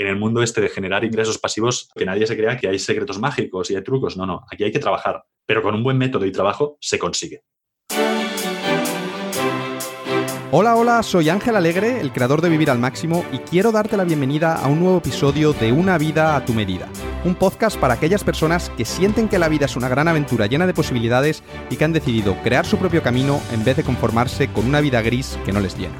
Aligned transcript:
en 0.00 0.06
el 0.06 0.16
mundo 0.16 0.42
este 0.42 0.62
de 0.62 0.70
generar 0.70 1.04
ingresos 1.04 1.38
pasivos, 1.38 1.90
que 1.94 2.06
nadie 2.06 2.26
se 2.26 2.36
crea 2.36 2.56
que 2.56 2.68
hay 2.68 2.78
secretos 2.78 3.18
mágicos 3.18 3.70
y 3.70 3.76
hay 3.76 3.82
trucos. 3.82 4.16
No, 4.16 4.24
no, 4.24 4.46
aquí 4.50 4.64
hay 4.64 4.72
que 4.72 4.78
trabajar, 4.78 5.22
pero 5.44 5.62
con 5.62 5.74
un 5.74 5.82
buen 5.82 5.98
método 5.98 6.24
y 6.24 6.32
trabajo 6.32 6.78
se 6.80 6.98
consigue. 6.98 7.42
Hola, 10.52 10.74
hola, 10.74 11.02
soy 11.04 11.28
Ángel 11.28 11.54
Alegre, 11.54 12.00
el 12.00 12.12
creador 12.12 12.40
de 12.40 12.48
Vivir 12.48 12.70
al 12.70 12.78
Máximo, 12.78 13.24
y 13.30 13.38
quiero 13.38 13.70
darte 13.70 13.96
la 13.96 14.02
bienvenida 14.02 14.54
a 14.54 14.66
un 14.66 14.80
nuevo 14.80 14.98
episodio 14.98 15.52
de 15.52 15.70
Una 15.70 15.96
vida 15.96 16.34
a 16.34 16.44
tu 16.44 16.54
medida, 16.54 16.88
un 17.24 17.36
podcast 17.36 17.78
para 17.78 17.94
aquellas 17.94 18.24
personas 18.24 18.68
que 18.70 18.84
sienten 18.84 19.28
que 19.28 19.38
la 19.38 19.48
vida 19.48 19.66
es 19.66 19.76
una 19.76 19.88
gran 19.88 20.08
aventura 20.08 20.46
llena 20.46 20.66
de 20.66 20.74
posibilidades 20.74 21.44
y 21.68 21.76
que 21.76 21.84
han 21.84 21.92
decidido 21.92 22.34
crear 22.42 22.66
su 22.66 22.78
propio 22.78 23.02
camino 23.02 23.40
en 23.52 23.64
vez 23.64 23.76
de 23.76 23.84
conformarse 23.84 24.48
con 24.48 24.66
una 24.66 24.80
vida 24.80 25.02
gris 25.02 25.38
que 25.44 25.52
no 25.52 25.60
les 25.60 25.78
llena. 25.78 25.94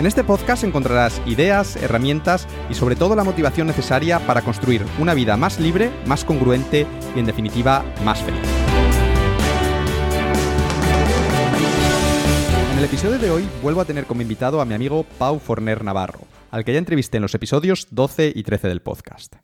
En 0.00 0.06
este 0.06 0.24
podcast 0.24 0.64
encontrarás 0.64 1.20
ideas, 1.26 1.76
herramientas 1.76 2.48
y 2.70 2.74
sobre 2.74 2.96
todo 2.96 3.14
la 3.14 3.22
motivación 3.22 3.66
necesaria 3.66 4.18
para 4.20 4.40
construir 4.40 4.82
una 4.98 5.12
vida 5.12 5.36
más 5.36 5.60
libre, 5.60 5.90
más 6.06 6.24
congruente 6.24 6.86
y 7.14 7.18
en 7.18 7.26
definitiva 7.26 7.84
más 8.02 8.22
feliz. 8.22 8.40
En 12.72 12.78
el 12.78 12.84
episodio 12.84 13.18
de 13.18 13.30
hoy 13.30 13.46
vuelvo 13.62 13.82
a 13.82 13.84
tener 13.84 14.06
como 14.06 14.22
invitado 14.22 14.62
a 14.62 14.64
mi 14.64 14.72
amigo 14.72 15.04
Pau 15.18 15.38
Forner 15.38 15.84
Navarro, 15.84 16.20
al 16.50 16.64
que 16.64 16.72
ya 16.72 16.78
entrevisté 16.78 17.18
en 17.18 17.22
los 17.24 17.34
episodios 17.34 17.88
12 17.90 18.32
y 18.34 18.42
13 18.42 18.68
del 18.68 18.80
podcast. 18.80 19.36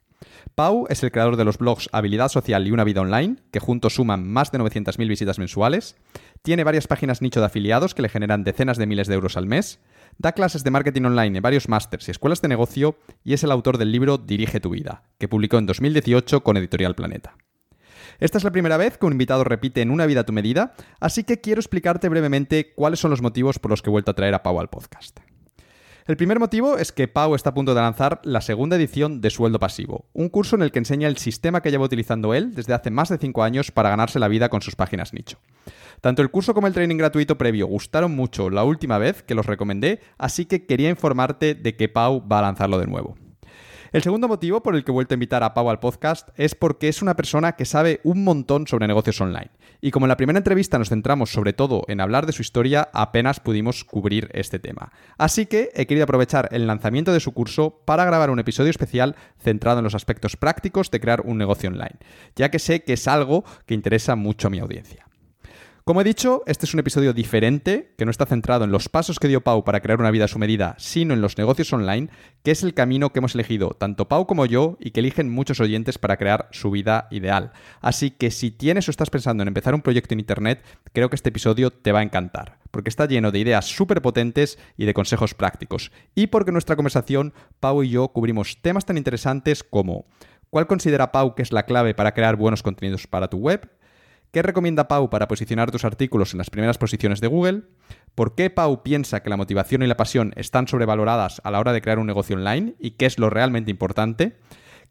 Pau 0.55 0.87
es 0.89 1.03
el 1.03 1.13
creador 1.13 1.37
de 1.37 1.45
los 1.45 1.59
blogs 1.59 1.91
Habilidad 1.93 2.31
Social 2.31 2.67
y 2.67 2.71
Una 2.71 2.85
Vida 2.85 3.03
Online, 3.03 3.37
que 3.51 3.61
juntos 3.61 3.97
suman 3.97 4.27
más 4.27 4.53
de 4.53 4.59
900.000 4.59 5.07
visitas 5.07 5.39
mensuales, 5.39 5.97
tiene 6.41 6.65
varias 6.65 6.87
páginas 6.87 7.21
nicho 7.21 7.41
de 7.41 7.47
afiliados 7.47 7.95
que 7.95 8.01
le 8.01 8.09
generan 8.09 8.43
decenas 8.43 8.79
de 8.79 8.87
miles 8.87 9.07
de 9.07 9.17
euros 9.17 9.37
al 9.37 9.47
mes, 9.47 9.81
da 10.19 10.33
clases 10.33 10.65
de 10.65 10.71
marketing 10.71 11.03
online 11.03 11.39
en 11.39 11.43
varios 11.43 11.69
másters 11.69 12.09
y 12.09 12.11
escuelas 12.11 12.43
de 12.43 12.49
negocio 12.49 12.99
y 13.25 13.35
es 13.35 13.45
el 13.45 13.51
autor 13.51 13.79
del 13.79 13.93
libro 13.93 14.19
Dirige 14.19 14.61
tu 14.61 14.71
vida, 14.71 15.03
que 15.19 15.29
publicó 15.29 15.59
en 15.59 15.67
2018 15.67 16.43
con 16.43 16.57
Editorial 16.57 16.95
Planeta. 16.95 17.37
Esta 18.19 18.39
es 18.39 18.45
la 18.45 18.51
primera 18.51 18.77
vez 18.77 18.97
que 18.97 19.07
un 19.07 19.13
invitado 19.13 19.45
repite 19.45 19.83
en 19.83 19.91
Una 19.91 20.07
vida 20.07 20.21
a 20.21 20.27
tu 20.27 20.33
medida, 20.33 20.75
así 21.01 21.25
que 21.25 21.41
quiero 21.41 21.61
explicarte 21.61 22.09
brevemente 22.09 22.73
cuáles 22.75 23.01
son 23.01 23.11
los 23.11 23.21
motivos 23.23 23.59
por 23.59 23.71
los 23.71 23.83
que 23.83 23.91
he 23.91 23.93
vuelto 23.93 24.11
a 24.11 24.15
traer 24.15 24.35
a 24.35 24.43
Pau 24.43 24.59
al 24.59 24.71
podcast. 24.71 25.21
El 26.07 26.17
primer 26.17 26.39
motivo 26.39 26.79
es 26.79 26.93
que 26.93 27.09
Pau 27.09 27.35
está 27.35 27.51
a 27.51 27.55
punto 27.55 27.75
de 27.75 27.81
lanzar 27.81 28.21
la 28.23 28.41
segunda 28.41 28.77
edición 28.77 29.21
de 29.21 29.29
Sueldo 29.29 29.59
Pasivo, 29.59 30.05
un 30.13 30.29
curso 30.29 30.55
en 30.55 30.63
el 30.63 30.71
que 30.71 30.79
enseña 30.79 31.09
el 31.09 31.17
sistema 31.17 31.63
que 31.63 31.73
lleva 31.73 31.85
utilizando 31.85 32.33
él 32.33 32.55
desde 32.55 32.75
hace 32.75 32.93
más 32.93 33.09
de 33.09 33.19
5 33.19 33.43
años 33.43 33.73
para 33.73 33.91
ganarse 33.91 34.21
la 34.21 34.29
vida 34.29 34.49
con 34.49 34.63
sus 34.63 34.77
páginas 34.77 35.13
nicho. 35.13 35.39
Tanto 36.01 36.23
el 36.23 36.31
curso 36.31 36.55
como 36.55 36.69
el 36.69 36.75
training 36.75 36.97
gratuito 36.97 37.37
previo 37.37 37.67
gustaron 37.67 38.15
mucho 38.15 38.51
la 38.51 38.63
última 38.63 38.99
vez 38.99 39.25
que 39.25 39.35
los 39.35 39.47
recomendé, 39.47 39.99
así 40.17 40.47
que 40.47 40.65
quería 40.65 40.91
informarte 40.91 41.57
de 41.57 41.75
que 41.75 41.89
Pau 41.89 42.25
va 42.25 42.39
a 42.39 42.43
lanzarlo 42.43 42.79
de 42.79 42.87
nuevo. 42.87 43.17
El 43.93 44.03
segundo 44.03 44.29
motivo 44.29 44.63
por 44.63 44.75
el 44.75 44.85
que 44.85 44.91
he 44.91 44.95
vuelto 44.95 45.15
a 45.15 45.17
invitar 45.17 45.43
a 45.43 45.55
Pau 45.55 45.71
al 45.71 45.79
podcast 45.79 46.29
es 46.37 46.55
porque 46.55 46.89
es 46.89 47.03
una 47.03 47.15
persona 47.15 47.53
que 47.53 47.65
sabe 47.65 48.01
un 48.03 48.25
montón 48.25 48.67
sobre 48.67 48.89
negocios 48.89 49.21
online. 49.21 49.51
Y 49.81 49.91
como 49.91 50.07
en 50.07 50.09
la 50.09 50.17
primera 50.17 50.39
entrevista 50.39 50.79
nos 50.79 50.89
centramos 50.89 51.31
sobre 51.31 51.53
todo 51.53 51.85
en 51.89 52.01
hablar 52.01 52.27
de 52.27 52.33
su 52.33 52.43
historia, 52.43 52.89
apenas 52.93 53.41
pudimos 53.41 53.85
cubrir 53.85 54.29
este 54.33 54.59
tema. 54.59 54.93
Así 55.19 55.47
que 55.47 55.71
he 55.75 55.87
querido 55.87 56.05
aprovechar 56.05 56.49
el 56.53 56.67
lanzamiento 56.67 57.13
de 57.13 57.21
su 57.21 57.33
curso 57.33 57.83
para 57.85 58.05
grabar 58.05 58.31
un 58.31 58.41
episodio 58.41 58.71
especial 58.71 59.17
centrado 59.39 59.79
en 59.79 59.85
los 59.85 59.95
aspectos 59.95 60.37
prácticos 60.37 60.91
de 60.91 61.01
crear 61.01 61.21
un 61.23 61.39
negocio 61.39 61.69
online, 61.69 61.97
ya 62.35 62.51
que 62.51 62.59
sé 62.59 62.83
que 62.83 62.95
es 62.95 63.07
algo 63.07 63.45
que 63.67 63.75
interesa 63.75 64.17
mucho 64.17 64.49
a 64.49 64.51
mi 64.51 64.59
audiencia. 64.59 65.06
Como 65.87 66.01
he 66.01 66.05
dicho, 66.05 66.43
este 66.47 66.67
es 66.67 66.75
un 66.75 66.81
episodio 66.81 67.13
diferente, 67.13 67.95
que 67.97 68.05
no 68.05 68.11
está 68.11 68.27
centrado 68.27 68.65
en 68.65 68.73
los 68.73 68.89
pasos 68.89 69.21
que 69.21 69.29
dio 69.29 69.43
Pau 69.43 69.63
para 69.63 69.79
crear 69.83 70.01
una 70.01 70.11
vida 70.11 70.25
a 70.25 70.29
su 70.29 70.41
medida, 70.41 70.75
sino 70.79 71.15
en 71.15 71.21
los 71.21 71.39
negocios 71.39 71.73
online, 71.73 72.09
que 72.43 72.51
es 72.51 72.65
el 72.65 72.75
camino 72.75 73.13
que 73.13 73.21
hemos 73.21 73.37
elegido 73.37 73.71
tanto 73.71 74.09
Pau 74.09 74.27
como 74.27 74.47
yo 74.47 74.79
y 74.81 74.91
que 74.91 74.99
eligen 74.99 75.31
muchos 75.31 75.61
oyentes 75.61 75.97
para 75.97 76.17
crear 76.17 76.49
su 76.51 76.73
vida 76.73 77.07
ideal. 77.13 77.53
Así 77.81 78.11
que 78.11 78.33
si 78.33 78.51
tienes 78.51 78.89
o 78.89 78.91
estás 78.91 79.11
pensando 79.11 79.45
en 79.45 79.49
empezar 79.49 79.77
un 79.77 79.83
proyecto 79.83 80.15
en 80.15 80.19
Internet, 80.19 80.65
creo 80.93 81.09
que 81.09 81.15
este 81.15 81.29
episodio 81.29 81.71
te 81.71 81.93
va 81.93 82.01
a 82.01 82.03
encantar, 82.03 82.59
porque 82.73 82.91
está 82.91 83.07
lleno 83.07 83.31
de 83.31 83.39
ideas 83.39 83.67
súper 83.67 84.03
potentes 84.03 84.59
y 84.77 84.87
de 84.87 84.95
consejos 84.95 85.35
prácticos. 85.35 85.93
Y 86.17 86.27
porque 86.27 86.51
en 86.51 86.55
nuestra 86.55 86.75
conversación, 86.75 87.33
Pau 87.61 87.85
y 87.85 87.91
yo 87.91 88.09
cubrimos 88.09 88.61
temas 88.61 88.87
tan 88.87 88.99
interesantes 88.99 89.63
como... 89.63 90.07
¿Cuál 90.51 90.69
considera 90.69 91.13
Pau 91.13 91.35
que 91.35 91.43
es 91.43 91.53
la 91.53 91.65
clave 91.65 91.93
para 91.93 92.15
crear 92.15 92.37
buenos 92.37 92.63
contenidos 92.63 93.07
para 93.07 93.29
tu 93.29 93.39
web? 93.39 93.69
¿Qué 94.33 94.43
recomienda 94.43 94.89
Pau 94.89 95.09
para 95.09 95.29
posicionar 95.29 95.71
tus 95.71 95.85
artículos 95.85 96.33
en 96.33 96.39
las 96.39 96.51
primeras 96.51 96.79
posiciones 96.79 97.21
de 97.21 97.29
Google? 97.29 97.63
¿Por 98.15 98.35
qué 98.35 98.51
Pau 98.51 98.83
piensa 98.83 99.23
que 99.23 99.31
la 99.31 99.37
motivación 99.37 99.83
y 99.83 99.87
la 99.87 99.97
pasión 99.97 100.33
están 100.37 100.69
sobrevaloradas 100.69 101.41
a 101.45 101.51
la 101.51 101.61
hora 101.61 101.73
de 101.73 101.81
crear 101.81 101.99
un 101.99 102.07
negocio 102.07 102.37
online 102.37 102.75
y 102.79 102.93
qué 102.93 103.07
es 103.07 103.19
lo 103.19 103.31
realmente 103.31 103.71
importante? 103.71 104.37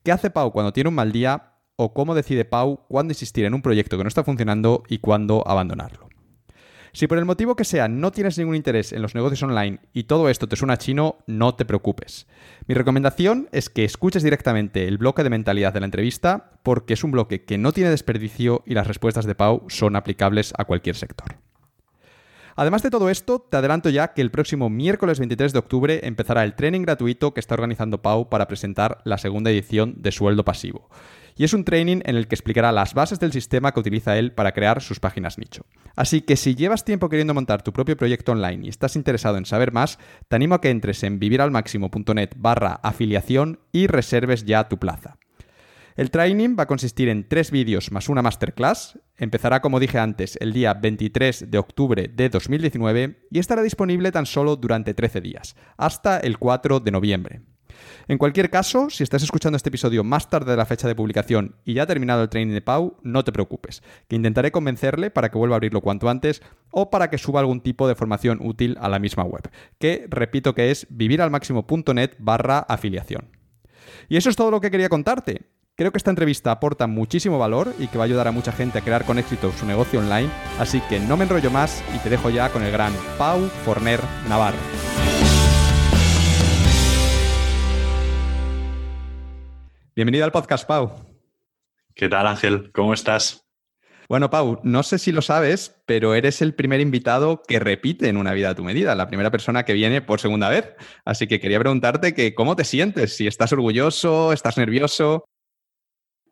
¿Qué 0.04 0.12
hace 0.12 0.30
Pau 0.30 0.52
cuando 0.52 0.74
tiene 0.74 0.90
un 0.90 0.96
mal 0.96 1.12
día? 1.12 1.54
¿O 1.76 1.94
cómo 1.94 2.16
decide 2.16 2.46
Pau 2.46 2.86
cuándo 2.88 3.12
insistir 3.12 3.46
en 3.46 3.54
un 3.54 3.62
proyecto 3.62 3.98
que 3.98 4.04
no 4.04 4.08
está 4.08 4.24
funcionando 4.24 4.84
y 4.88 5.00
cuándo 5.00 5.44
abandonarlo? 5.48 6.10
Si 6.96 7.08
por 7.08 7.18
el 7.18 7.26
motivo 7.26 7.58
que 7.58 7.66
sea 7.66 7.90
no 7.90 8.14
tienes 8.14 8.38
ningún 8.38 8.56
interés 8.56 8.94
en 8.94 9.02
los 9.02 9.16
negocios 9.16 9.44
online 9.44 9.80
y 9.92 10.06
todo 10.06 10.30
esto 10.30 10.48
te 10.48 10.56
suena 10.56 10.78
chino, 10.78 11.18
no 11.28 11.54
te 11.54 11.66
preocupes. 11.66 12.26
Mi 12.68 12.74
recomendación 12.74 13.50
es 13.52 13.70
que 13.70 13.84
escuches 13.84 14.24
directamente 14.24 14.88
el 14.88 14.98
bloque 14.98 15.22
de 15.22 15.30
mentalidad 15.30 15.74
de 15.74 15.82
la 15.82 15.88
entrevista 15.88 16.52
porque 16.64 16.94
es 16.94 17.04
un 17.04 17.12
bloque 17.12 17.44
que 17.44 17.58
no 17.58 17.74
tiene 17.74 17.90
desperdicio 17.90 18.64
y 18.66 18.76
las 18.76 18.88
respuestas 18.88 19.26
de 19.26 19.36
Pau 19.36 19.66
son 19.68 19.98
aplicables 19.98 20.54
a 20.58 20.64
cualquier 20.64 20.96
sector. 20.96 21.36
Además 22.56 22.82
de 22.82 22.92
todo 22.92 23.10
esto, 23.10 23.40
te 23.42 23.58
adelanto 23.58 23.90
ya 23.90 24.14
que 24.14 24.22
el 24.22 24.32
próximo 24.32 24.70
miércoles 24.70 25.20
23 25.20 25.52
de 25.52 25.60
octubre 25.60 26.00
empezará 26.08 26.46
el 26.46 26.56
training 26.56 26.84
gratuito 26.84 27.34
que 27.34 27.42
está 27.42 27.56
organizando 27.56 28.02
Pau 28.02 28.30
para 28.30 28.48
presentar 28.48 29.02
la 29.04 29.18
segunda 29.18 29.52
edición 29.52 29.96
de 29.98 30.14
Sueldo 30.14 30.46
Pasivo 30.46 30.90
y 31.36 31.44
es 31.44 31.54
un 31.54 31.66
training 31.66 32.02
en 32.06 32.16
el 32.16 32.28
que 32.28 32.36
explicará 32.36 32.72
las 32.72 32.94
bases 32.94 33.20
del 33.20 33.34
sistema 33.34 33.72
que 33.72 33.80
utiliza 33.80 34.18
él 34.18 34.32
para 34.32 34.54
crear 34.54 34.82
sus 34.82 35.00
páginas 35.00 35.38
nicho. 35.38 35.66
Así 35.96 36.22
que 36.22 36.36
si 36.36 36.56
llevas 36.56 36.86
tiempo 36.86 37.10
queriendo 37.10 37.34
montar 37.34 37.62
tu 37.62 37.74
propio 37.74 37.98
proyecto 37.98 38.32
online 38.32 38.66
y 38.66 38.70
estás 38.70 38.96
interesado 38.96 39.38
en 39.38 39.46
saber 39.46 39.72
más, 39.72 40.00
te 40.28 40.36
animo 40.36 40.56
a 40.56 40.62
que 40.62 40.70
entres 40.70 41.04
en 41.04 41.20
viviralmaximo.net 41.20 42.32
barra 42.38 42.80
afiliación 42.84 43.60
y 43.72 43.88
reserves 43.88 44.46
ya 44.46 44.68
tu 44.70 44.78
plaza. 44.78 45.18
El 45.96 46.12
training 46.12 46.58
va 46.60 46.64
a 46.64 46.68
consistir 46.68 47.08
en 47.08 47.26
tres 47.26 47.52
vídeos 47.52 47.90
más 47.90 48.10
una 48.10 48.22
masterclass. 48.22 49.00
Empezará, 49.18 49.62
como 49.62 49.80
dije 49.80 49.98
antes, 49.98 50.38
el 50.42 50.52
día 50.52 50.74
23 50.74 51.50
de 51.50 51.58
octubre 51.58 52.10
de 52.14 52.28
2019 52.28 53.28
y 53.32 53.40
estará 53.40 53.62
disponible 53.62 54.12
tan 54.12 54.26
solo 54.26 54.58
durante 54.58 54.94
13 54.94 55.22
días, 55.22 55.56
hasta 55.78 56.20
el 56.20 56.38
4 56.38 56.82
de 56.82 56.92
noviembre. 56.92 57.42
En 58.08 58.18
cualquier 58.18 58.50
caso, 58.50 58.90
si 58.90 59.04
estás 59.04 59.24
escuchando 59.24 59.58
este 59.58 59.70
episodio 59.70 60.04
más 60.04 60.30
tarde 60.30 60.52
de 60.52 60.58
la 60.58 60.66
fecha 60.66 60.88
de 60.88 60.96
publicación 60.96 61.56
y 61.66 61.74
ya 61.74 61.84
ha 61.84 61.88
terminado 61.88 62.24
el 62.24 62.30
training 62.30 62.54
de 62.54 62.62
Pau, 62.62 62.98
no 63.04 63.24
te 63.24 63.32
preocupes, 63.32 63.84
que 64.08 64.16
intentaré 64.16 64.52
convencerle 64.52 65.12
para 65.12 65.30
que 65.30 65.38
vuelva 65.38 65.56
a 65.56 65.58
abrirlo 65.58 65.82
cuanto 65.82 66.10
antes 66.10 66.42
o 66.72 66.90
para 66.90 67.10
que 67.10 67.18
suba 67.18 67.40
algún 67.40 67.62
tipo 67.62 67.88
de 67.88 67.96
formación 67.96 68.40
útil 68.42 68.78
a 68.80 68.90
la 68.90 69.00
misma 69.00 69.24
web, 69.24 69.50
que 69.80 70.08
repito 70.10 70.54
que 70.54 70.72
es 70.72 70.88
viviralmáximo.net 70.90 72.12
barra 72.20 72.60
afiliación. 72.60 73.30
Y 74.10 74.18
eso 74.18 74.30
es 74.30 74.36
todo 74.36 74.52
lo 74.52 74.62
que 74.62 74.72
quería 74.72 74.90
contarte. 74.90 75.42
Creo 75.78 75.92
que 75.92 75.98
esta 75.98 76.10
entrevista 76.10 76.52
aporta 76.52 76.88
muchísimo 76.88 77.38
valor 77.38 77.74
y 77.80 77.88
que 77.88 77.98
va 77.98 78.06
a 78.06 78.08
ayudar 78.08 78.30
a 78.30 78.32
mucha 78.32 78.54
gente 78.54 78.80
a 78.80 78.82
crear 78.82 79.04
con 79.04 79.20
éxito 79.20 79.52
su 79.52 79.66
negocio 79.66 80.00
online, 80.00 80.30
así 80.58 80.80
que 80.88 81.02
no 81.02 81.18
me 81.18 81.26
enrollo 81.26 81.52
más 81.52 81.84
y 81.94 82.00
te 82.00 82.10
dejo 82.10 82.30
ya 82.30 82.50
con 82.50 82.64
el 82.64 82.72
gran 82.72 82.94
Pau 83.18 83.42
Forner 83.66 84.00
Navarro. 84.30 84.58
Bienvenido 89.96 90.26
al 90.26 90.34
podcast, 90.34 90.68
Pau. 90.68 90.92
¿Qué 91.96 92.10
tal, 92.10 92.28
Ángel? 92.28 92.70
¿Cómo 92.74 92.94
estás? 92.94 93.48
Bueno, 94.10 94.30
Pau, 94.30 94.60
no 94.62 94.84
sé 94.84 95.00
si 95.00 95.14
lo 95.14 95.22
sabes, 95.22 95.82
pero 95.86 96.16
eres 96.16 96.42
el 96.42 96.54
primer 96.54 96.82
invitado 96.82 97.42
que 97.48 97.62
repite 97.62 98.10
en 98.10 98.18
una 98.18 98.34
vida 98.34 98.50
a 98.50 98.56
tu 98.56 98.64
medida, 98.66 98.94
la 98.94 99.08
primera 99.08 99.32
persona 99.32 99.64
que 99.64 99.72
viene 99.72 100.02
por 100.02 100.20
segunda 100.20 100.50
vez. 100.50 100.76
Así 101.06 101.28
que 101.28 101.40
quería 101.40 101.62
preguntarte 101.62 102.14
que 102.14 102.36
cómo 102.36 102.58
te 102.58 102.66
sientes, 102.66 103.16
si 103.16 103.26
estás 103.26 103.54
orgulloso, 103.54 104.34
estás 104.34 104.58
nervioso. 104.58 105.30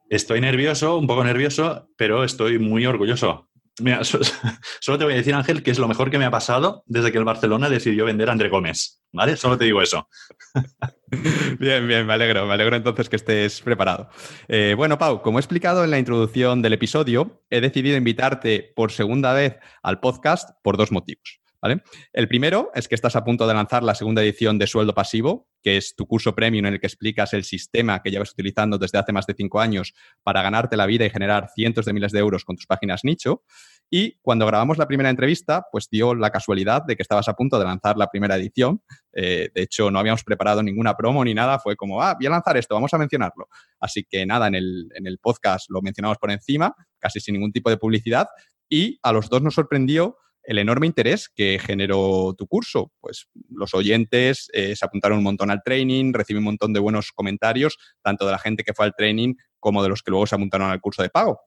Estoy 0.10 0.42
nervioso, 0.42 0.98
un 0.98 1.07
poco 1.07 1.24
nervioso, 1.24 1.88
pero 1.95 2.25
estoy 2.25 2.60
muy 2.60 2.86
orgulloso. 2.86 3.48
Mira, 3.81 4.02
solo 4.80 4.98
te 4.98 5.04
voy 5.04 5.14
a 5.14 5.18
decir, 5.18 5.34
Ángel, 5.34 5.64
que 5.64 5.72
es 5.72 5.80
lo 5.80 5.88
mejor 5.88 6.12
que 6.12 6.20
me 6.20 6.25
ha 6.25 6.31
pasado 6.31 6.84
desde 6.86 7.12
que 7.12 7.18
el 7.18 7.24
Barcelona 7.24 7.70
decidió 7.70 8.06
vender 8.06 8.30
a 8.30 8.34
André 8.34 8.50
Gómez. 8.50 9.02
¿Vale? 9.12 9.38
Solo 9.38 9.58
te 9.58 9.66
digo 9.66 9.81
eso. 9.81 10.08
Bien, 11.60 11.88
bien, 11.88 12.08
me 12.08 12.14
alegro. 12.14 12.48
Me 12.48 12.56
alegro 12.56 12.75
entonces 12.75 13.08
que 13.08 13.18
estés 13.18 13.62
preparado. 13.62 14.10
Eh, 14.48 14.74
bueno, 14.75 14.98
Pau, 14.98 15.22
como 15.22 15.38
he 15.38 15.42
explicado 15.42 15.84
en 15.84 15.92
la 15.92 16.00
introducción 16.00 16.64
del 16.64 16.74
episodio, 16.74 17.44
he 17.52 17.62
decidido 17.62 17.96
invitarte 17.96 18.74
por 18.75 18.92
segunda 18.92 19.31
vez 19.31 19.58
al 19.84 20.00
podcast 20.00 20.50
por 20.64 20.75
dos 20.75 20.92
motivos. 20.92 21.43
El 22.12 22.27
primero 22.27 22.71
es 22.75 22.88
que 22.88 22.95
estás 22.95 23.15
a 23.15 23.24
punto 23.24 23.48
de 23.48 23.54
lanzar 23.54 23.83
la 23.83 23.95
segunda 23.95 24.21
edición 24.21 24.57
de 24.57 24.68
Sueldo 24.68 24.94
Pasivo, 24.94 25.48
que 25.62 25.77
es 25.77 25.95
tu 25.95 26.06
curso 26.06 26.36
premium 26.36 26.65
en 26.65 26.74
el 26.74 26.80
que 26.81 26.88
explicas 26.88 27.33
el 27.33 27.45
sistema 27.45 28.01
que 28.01 28.12
llevas 28.12 28.31
utilizando 28.31 28.77
desde 28.77 28.98
hace 28.98 29.13
más 29.13 29.25
de 29.25 29.33
cinco 29.33 29.62
años 29.62 29.94
para 30.24 30.42
ganarte 30.42 30.75
la 30.75 30.86
vida 30.86 31.06
y 31.06 31.10
generar 31.10 31.50
cientos 31.56 31.86
de 31.86 31.94
miles 31.94 32.12
de 32.12 32.19
euros 32.19 32.44
con 32.44 32.57
tus 32.57 32.65
páginas 32.65 33.01
nicho. 33.04 33.44
Y 33.89 34.18
cuando 34.21 34.45
grabamos 34.45 34.77
la 34.77 34.88
primera 34.88 35.10
entrevista, 35.10 35.65
pues 35.71 35.88
dio 35.89 36.15
la 36.15 36.31
casualidad 36.31 36.83
de 36.83 36.95
que 36.95 37.04
estabas 37.04 37.27
a 37.30 37.33
punto 37.36 37.57
de 37.60 37.65
lanzar 37.65 37.95
la 37.95 38.07
primera 38.07 38.36
edición. 38.36 38.81
Eh, 39.13 39.50
de 39.54 39.62
hecho, 39.62 39.89
no 39.89 40.00
habíamos 40.00 40.24
preparado 40.24 40.63
ninguna 40.63 40.95
promo 40.95 41.24
ni 41.24 41.33
nada. 41.33 41.60
Fue 41.60 41.75
como, 41.75 42.01
ah, 42.01 42.15
voy 42.15 42.25
a 42.25 42.31
lanzar 42.31 42.57
esto, 42.57 42.75
vamos 42.75 42.94
a 42.94 42.98
mencionarlo. 42.98 43.48
Así 43.80 44.04
que 44.04 44.25
nada, 44.25 44.48
en 44.48 44.56
el, 44.56 44.89
en 44.95 45.07
el 45.07 45.19
podcast 45.19 45.69
lo 45.69 45.81
mencionamos 45.81 46.18
por 46.18 46.31
encima, 46.31 46.75
casi 47.00 47.19
sin 47.19 47.33
ningún 47.33 47.51
tipo 47.51 47.69
de 47.69 47.77
publicidad. 47.77 48.27
Y 48.68 49.00
a 49.04 49.12
los 49.12 49.30
dos 49.30 49.42
nos 49.42 49.54
sorprendió 49.54 50.18
el 50.44 50.57
enorme 50.60 50.88
interés 50.88 51.30
que 51.30 51.60
generó 51.60 52.34
tu 52.38 52.48
curso. 52.48 52.92
Pues 53.00 53.28
los 53.50 53.74
oyentes 53.74 54.50
eh, 54.54 54.75
se 54.75 54.86
apuntaron 54.86 55.19
un 55.19 55.24
montón 55.24 55.51
al 55.51 55.63
training, 55.63 56.13
recibí 56.13 56.38
un 56.38 56.45
montón 56.45 56.74
de 56.74 56.80
buenos 56.80 57.12
comentarios, 57.12 57.78
tanto 58.01 58.25
de 58.25 58.31
la 58.31 58.40
gente 58.40 58.63
que 58.63 58.74
fue 58.74 58.86
al 58.86 58.94
training 58.95 59.36
como 59.60 59.81
de 59.84 59.90
los 59.90 60.01
que 60.01 60.12
luego 60.12 60.28
se 60.28 60.36
apuntaron 60.36 60.69
al 60.69 60.81
curso 60.81 61.01
de 61.01 61.10
pago. 61.10 61.40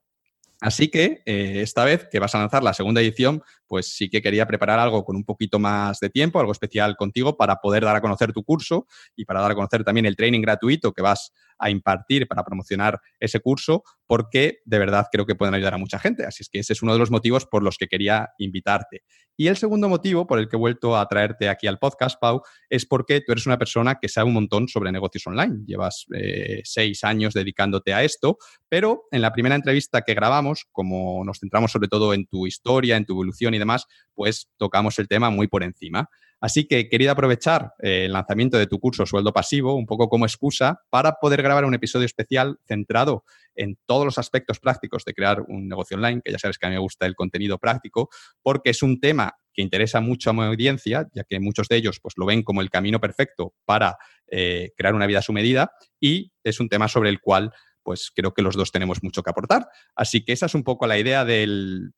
Así 0.61 0.89
que 0.89 1.23
eh, 1.27 1.61
esta 1.61 1.85
vez 1.85 2.09
que 2.11 2.19
vas 2.19 2.35
a 2.35 2.39
lanzar 2.39 2.63
la 2.63 2.73
segunda 2.73 3.03
edición, 3.03 3.43
pues 3.67 3.95
sí 3.95 4.09
que 4.09 4.23
quería 4.23 4.47
preparar 4.47 4.79
algo 4.79 5.05
con 5.05 5.15
un 5.15 5.25
poquito 5.25 5.59
más 5.59 6.01
de 6.01 6.09
tiempo, 6.09 6.41
algo 6.41 6.53
especial 6.53 6.97
contigo 6.97 7.37
para 7.37 7.57
poder 7.57 7.85
dar 7.85 7.97
a 7.97 8.01
conocer 8.01 8.33
tu 8.33 8.43
curso 8.43 8.87
y 9.15 9.27
para 9.27 9.43
dar 9.43 9.51
a 9.51 9.55
conocer 9.55 9.85
también 9.85 10.07
el 10.07 10.17
training 10.17 10.41
gratuito 10.41 10.93
que 10.93 11.03
vas 11.03 11.33
a 11.59 11.71
impartir 11.71 12.27
para 12.27 12.45
promocionar 12.45 13.01
ese 13.21 13.41
curso, 13.41 13.83
porque 14.07 14.59
de 14.65 14.79
verdad 14.79 15.07
creo 15.11 15.27
que 15.27 15.35
pueden 15.35 15.55
ayudar 15.55 15.75
a 15.75 15.79
mucha 15.79 15.99
gente. 15.99 16.25
Así 16.25 16.43
es 16.43 16.49
que 16.49 16.59
ese 16.59 16.73
es 16.73 16.83
uno 16.83 16.93
de 16.93 16.99
los 16.99 17.11
motivos 17.11 17.47
por 17.47 17.63
los 17.63 17.77
que 17.77 17.89
quería 17.89 18.31
invitarte. 18.39 19.03
Y 19.39 19.49
el 19.49 19.57
segundo 19.57 19.89
motivo 19.89 20.27
por 20.27 20.39
el 20.39 20.49
que 20.49 20.57
he 20.57 20.59
vuelto 20.59 20.97
a 20.97 21.07
traerte 21.07 21.51
aquí 21.51 21.67
al 21.67 21.79
podcast, 21.79 22.19
Pau, 22.19 22.41
es 22.71 22.87
porque 22.87 23.21
tú 23.21 23.33
eres 23.33 23.47
una 23.47 23.59
persona 23.59 23.99
que 24.01 24.09
sabe 24.09 24.29
un 24.29 24.35
montón 24.35 24.67
sobre 24.67 24.91
negocios 24.93 25.27
online. 25.27 25.59
Llevas 25.67 26.07
eh, 26.15 26.63
seis 26.65 27.05
años 27.05 27.35
dedicándote 27.35 27.93
a 27.93 28.03
esto, 28.03 28.39
pero 28.69 29.03
en 29.11 29.21
la 29.21 29.33
primera 29.33 29.55
entrevista 29.55 30.03
que 30.03 30.15
grabamos, 30.15 30.65
como 30.73 31.23
nos 31.25 31.41
centramos 31.41 31.71
sobre 31.71 31.89
todo 31.89 32.15
en 32.15 32.27
tu 32.27 32.47
historia, 32.47 32.97
en 32.97 33.05
tu 33.05 33.13
evolución 33.13 33.53
y 33.53 33.59
demás, 33.59 33.85
pues 34.15 34.49
tocamos 34.57 34.99
el 34.99 35.09
tema 35.09 35.29
muy 35.29 35.49
por 35.49 35.63
encima. 35.63 36.09
Así 36.41 36.67
que 36.67 36.89
quería 36.89 37.13
aprovechar 37.13 37.73
eh, 37.83 38.05
el 38.07 38.13
lanzamiento 38.13 38.59
de 38.59 38.67
tu 38.67 38.79
curso 38.79 39.07
Sueldo 39.07 39.33
Pasivo 39.33 39.75
un 39.75 39.87
poco 39.87 40.09
como 40.09 40.27
excusa 40.27 40.83
para 40.91 41.13
poder 41.13 41.43
grabar 41.43 41.65
un 41.65 41.75
episodio 41.75 42.07
especial 42.07 42.59
centrado 42.67 43.25
en 43.55 43.79
todos 43.87 44.05
los 44.05 44.19
aspectos 44.19 44.61
prácticos 44.61 45.05
de 45.05 45.15
crear 45.15 45.43
un 45.49 45.67
negocio 45.67 45.97
online, 45.97 46.21
que 46.23 46.33
ya 46.33 46.39
sabes 46.39 46.59
que 46.59 46.67
a 46.67 46.69
mí 46.69 46.75
me 46.75 46.81
gusta 46.81 47.07
el 47.07 47.15
contenido 47.15 47.59
práctico, 47.59 48.11
porque 48.43 48.71
es 48.71 48.83
un 48.83 49.01
tema 49.01 49.35
que 49.57 49.63
interesa 49.63 50.01
mucho 50.01 50.31
a 50.31 50.33
mi 50.35 50.43
audiencia, 50.43 51.09
ya 51.15 51.25
que 51.25 51.41
muchos 51.41 51.69
de 51.69 51.77
ellos 51.77 51.99
pues, 52.01 52.15
lo 52.19 52.27
ven 52.27 52.43
como 52.43 52.61
el 52.61 52.69
camino 52.69 53.01
perfecto 53.01 53.55
para 53.65 53.97
eh, 54.27 54.73
crear 54.77 54.95
una 54.95 55.07
vida 55.07 55.21
a 55.21 55.23
su 55.23 55.33
medida 55.33 55.73
y 55.99 56.33
es 56.45 56.61
un 56.61 56.69
tema 56.69 56.89
sobre 56.89 57.09
el 57.09 57.21
cual 57.21 57.53
pues 57.87 58.11
creo 58.13 58.35
que 58.35 58.43
los 58.43 58.57
dos 58.57 58.73
tenemos 58.73 59.05
mucho 59.05 59.23
que 59.23 59.31
aportar. 59.31 59.69
Así 59.95 60.25
que 60.25 60.33
esa 60.33 60.47
es 60.47 60.57
un 60.57 60.65
poco 60.65 60.89
la 60.89 60.99
idea 60.99 61.25
del, 61.25 61.93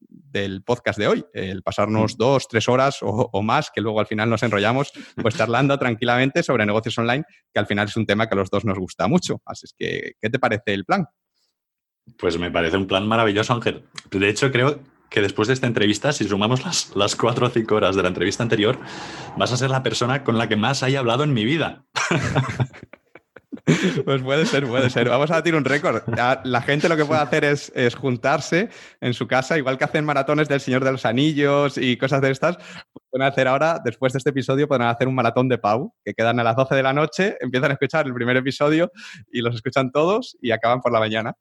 podcast 0.66 0.98
de 0.98 1.08
hoy, 1.08 1.24
el 1.32 1.62
pasarnos 1.62 2.14
mm. 2.14 2.18
dos, 2.18 2.46
tres 2.46 2.68
horas 2.68 2.98
o, 3.00 3.42
más, 3.42 3.70
que 3.74 3.80
luego 3.80 3.98
al 3.98 4.06
final 4.06 4.28
nos 4.28 4.42
enrollamos, 4.42 4.92
pues 5.16 5.34
charlando 5.34 5.78
tranquilamente 5.78 6.42
sobre 6.42 6.66
negocios 6.66 6.98
online, 6.98 7.24
que 7.54 7.58
al 7.58 7.66
final 7.66 7.88
es 7.88 7.96
un 7.96 8.04
tema 8.04 8.28
que 8.28 8.34
a 8.34 8.36
los 8.36 8.50
dos 8.50 8.66
nos 8.66 8.78
gusta 8.78 9.08
mucho. 9.08 9.40
Así 9.46 9.64
es 9.64 9.74
que, 9.78 10.12
¿qué 10.20 10.28
te 10.28 10.38
parece 10.38 10.74
el 10.74 10.84
plan? 10.84 11.06
Pues 12.18 12.38
me 12.38 12.50
parece 12.50 12.76
un 12.76 12.86
plan 12.86 13.08
maravilloso, 13.08 13.54
Ángel. 13.54 13.84
De 14.10 14.28
hecho, 14.28 14.52
creo 14.52 14.80
que 15.08 15.22
después 15.22 15.48
de 15.48 15.54
esta 15.54 15.66
entrevista, 15.66 16.12
si 16.12 16.28
sumamos 16.28 16.66
las, 16.66 16.94
las 16.96 17.16
cuatro 17.16 17.46
o 17.46 17.48
cinco 17.48 17.76
horas 17.76 17.96
de 17.96 18.02
la 18.02 18.08
entrevista 18.08 18.42
anterior, 18.42 18.78
vas 19.38 19.52
a 19.52 19.56
ser 19.56 19.70
la 19.70 19.82
persona 19.82 20.22
con 20.22 20.36
la 20.36 20.50
que 20.50 20.56
más 20.56 20.82
haya 20.82 20.98
hablado 20.98 21.24
en 21.24 21.32
mi 21.32 21.46
vida. 21.46 21.86
Pues 24.04 24.22
puede 24.22 24.46
ser, 24.46 24.66
puede 24.66 24.90
ser. 24.90 25.08
Vamos 25.08 25.30
a 25.30 25.34
batir 25.34 25.54
un 25.54 25.64
récord. 25.64 26.02
La 26.44 26.62
gente 26.62 26.88
lo 26.88 26.96
que 26.96 27.04
puede 27.04 27.20
hacer 27.20 27.44
es, 27.44 27.94
juntarse 27.94 28.68
en 29.00 29.14
su 29.14 29.26
casa, 29.26 29.58
igual 29.58 29.78
que 29.78 29.84
hacen 29.84 30.04
maratones 30.04 30.48
del 30.48 30.60
Señor 30.60 30.84
de 30.84 30.92
los 30.92 31.04
Anillos 31.04 31.78
y 31.78 31.96
cosas 31.96 32.20
de 32.20 32.30
estas. 32.30 32.56
Pueden 33.10 33.26
hacer 33.26 33.48
ahora, 33.48 33.80
después 33.84 34.12
de 34.12 34.18
este 34.18 34.30
episodio, 34.30 34.68
pueden 34.68 34.86
hacer 34.86 35.08
un 35.08 35.14
maratón 35.14 35.48
de 35.48 35.58
Pau, 35.58 35.94
que 36.04 36.14
quedan 36.14 36.40
a 36.40 36.44
las 36.44 36.56
12 36.56 36.74
de 36.74 36.82
la 36.82 36.92
noche, 36.92 37.36
empiezan 37.40 37.70
a 37.70 37.74
escuchar 37.74 38.06
el 38.06 38.14
primer 38.14 38.36
episodio 38.36 38.90
y 39.30 39.40
los 39.40 39.54
escuchan 39.54 39.90
todos 39.90 40.36
y 40.40 40.50
acaban 40.50 40.80
por 40.80 40.92
la 40.92 41.00
mañana. 41.00 41.34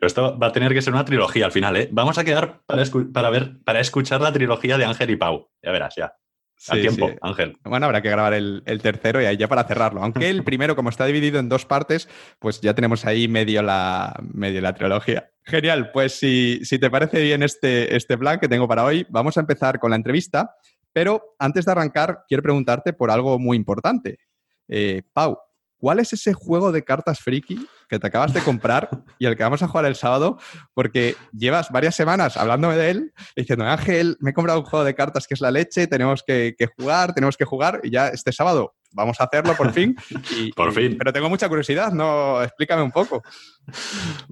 esto 0.00 0.38
va 0.38 0.48
a 0.48 0.52
tener 0.52 0.72
que 0.72 0.82
ser 0.82 0.92
una 0.92 1.04
trilogía 1.04 1.46
al 1.46 1.52
final, 1.52 1.76
¿eh? 1.76 1.88
Vamos 1.90 2.18
a 2.18 2.24
quedar 2.24 2.62
para, 2.66 2.84
para, 3.12 3.30
ver, 3.30 3.58
para 3.64 3.80
escuchar 3.80 4.20
la 4.20 4.32
trilogía 4.32 4.78
de 4.78 4.84
Ángel 4.84 5.10
y 5.10 5.16
Pau. 5.16 5.48
Ya 5.62 5.72
verás, 5.72 5.94
ya 5.96 6.14
tiempo, 6.58 7.10
Ángel. 7.22 7.56
Bueno, 7.64 7.86
habrá 7.86 8.02
que 8.02 8.10
grabar 8.10 8.34
el, 8.34 8.62
tercero 8.82 9.22
y 9.22 9.26
ahí 9.26 9.36
ya 9.36 9.48
para 9.48 9.64
cerrarlo. 9.64 10.02
Aunque 10.02 10.28
el 10.28 10.44
primero, 10.44 10.76
como 10.76 10.90
está 10.90 11.06
dividido 11.06 11.38
en 11.38 11.48
dos 11.48 11.64
partes, 11.64 12.08
pues 12.38 12.60
ya 12.60 12.74
tenemos 12.74 13.04
ahí 13.04 13.28
medio 13.28 13.62
la, 13.62 14.14
medio 14.32 14.60
la 14.60 14.74
trilogía. 14.74 15.30
Genial, 15.44 15.90
pues 15.92 16.18
si, 16.18 16.60
si 16.64 16.78
te 16.78 16.90
parece 16.90 17.22
bien 17.22 17.42
este, 17.42 17.96
este 17.96 18.18
plan 18.18 18.38
que 18.38 18.48
tengo 18.48 18.68
para 18.68 18.84
hoy, 18.84 19.06
vamos 19.08 19.36
a 19.36 19.40
empezar 19.40 19.78
con 19.78 19.90
la 19.90 19.96
entrevista. 19.96 20.54
Pero 20.92 21.36
antes 21.38 21.64
de 21.64 21.72
arrancar, 21.72 22.24
quiero 22.26 22.42
preguntarte 22.42 22.92
por 22.92 23.10
algo 23.10 23.38
muy 23.38 23.56
importante. 23.56 24.18
Eh, 24.68 25.02
Pau, 25.12 25.38
¿cuál 25.78 26.00
es 26.00 26.12
ese 26.12 26.32
juego 26.32 26.72
de 26.72 26.84
cartas 26.84 27.20
friki 27.20 27.58
que 27.88 27.98
te 27.98 28.06
acabas 28.06 28.32
de 28.32 28.40
comprar 28.40 28.90
y 29.18 29.26
al 29.26 29.36
que 29.36 29.42
vamos 29.42 29.62
a 29.62 29.68
jugar 29.68 29.86
el 29.86 29.94
sábado? 29.94 30.38
Porque 30.74 31.16
llevas 31.32 31.70
varias 31.70 31.94
semanas 31.94 32.36
hablándome 32.36 32.76
de 32.76 32.90
él, 32.90 33.12
diciendo, 33.36 33.64
Ángel, 33.64 34.16
me 34.20 34.30
he 34.30 34.34
comprado 34.34 34.60
un 34.60 34.66
juego 34.66 34.84
de 34.84 34.94
cartas 34.94 35.26
que 35.26 35.34
es 35.34 35.40
la 35.40 35.50
leche, 35.50 35.86
tenemos 35.86 36.22
que, 36.22 36.54
jugar, 36.76 37.14
tenemos 37.14 37.36
que 37.36 37.44
jugar, 37.44 37.80
y 37.82 37.90
ya 37.90 38.08
este 38.08 38.32
sábado 38.32 38.74
vamos 38.92 39.20
a 39.20 39.24
hacerlo 39.24 39.54
por 39.56 39.72
fin. 39.72 39.96
por 40.56 40.72
fin. 40.72 40.96
pero 40.98 41.12
tengo 41.12 41.28
mucha 41.28 41.48
curiosidad, 41.48 41.92
¿no? 41.92 42.42
Explícame 42.42 42.82
un 42.82 42.92
poco. 42.92 43.22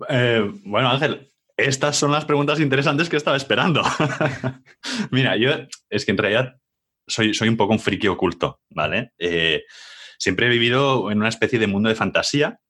Eh, 0.08 0.48
bueno, 0.64 0.90
Ángel, 0.90 1.32
estas 1.56 1.96
son 1.96 2.12
las 2.12 2.24
preguntas 2.24 2.60
interesantes 2.60 3.08
que 3.08 3.16
estaba 3.16 3.36
esperando. 3.36 3.82
Mira, 5.10 5.36
yo 5.36 5.50
es 5.88 6.04
que 6.04 6.10
en 6.10 6.18
realidad 6.18 6.56
soy, 7.06 7.34
soy 7.34 7.48
un 7.48 7.56
poco 7.56 7.72
un 7.72 7.80
friki 7.80 8.08
oculto, 8.08 8.60
¿vale? 8.70 9.12
Eh, 9.18 9.64
siempre 10.18 10.46
he 10.46 10.50
vivido 10.50 11.10
en 11.10 11.18
una 11.18 11.28
especie 11.28 11.58
de 11.58 11.66
mundo 11.66 11.88
de 11.88 11.94
fantasía. 11.94 12.60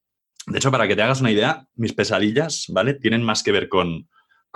De 0.47 0.59
hecho, 0.59 0.71
para 0.71 0.87
que 0.87 0.95
te 0.95 1.03
hagas 1.03 1.21
una 1.21 1.33
idea, 1.33 1.67
mis 1.75 1.93
pesadillas, 1.93 2.67
¿vale? 2.69 2.95
Tienen 2.95 3.23
más 3.23 3.43
que 3.43 3.53
ver 3.53 3.69
con, 3.69 4.09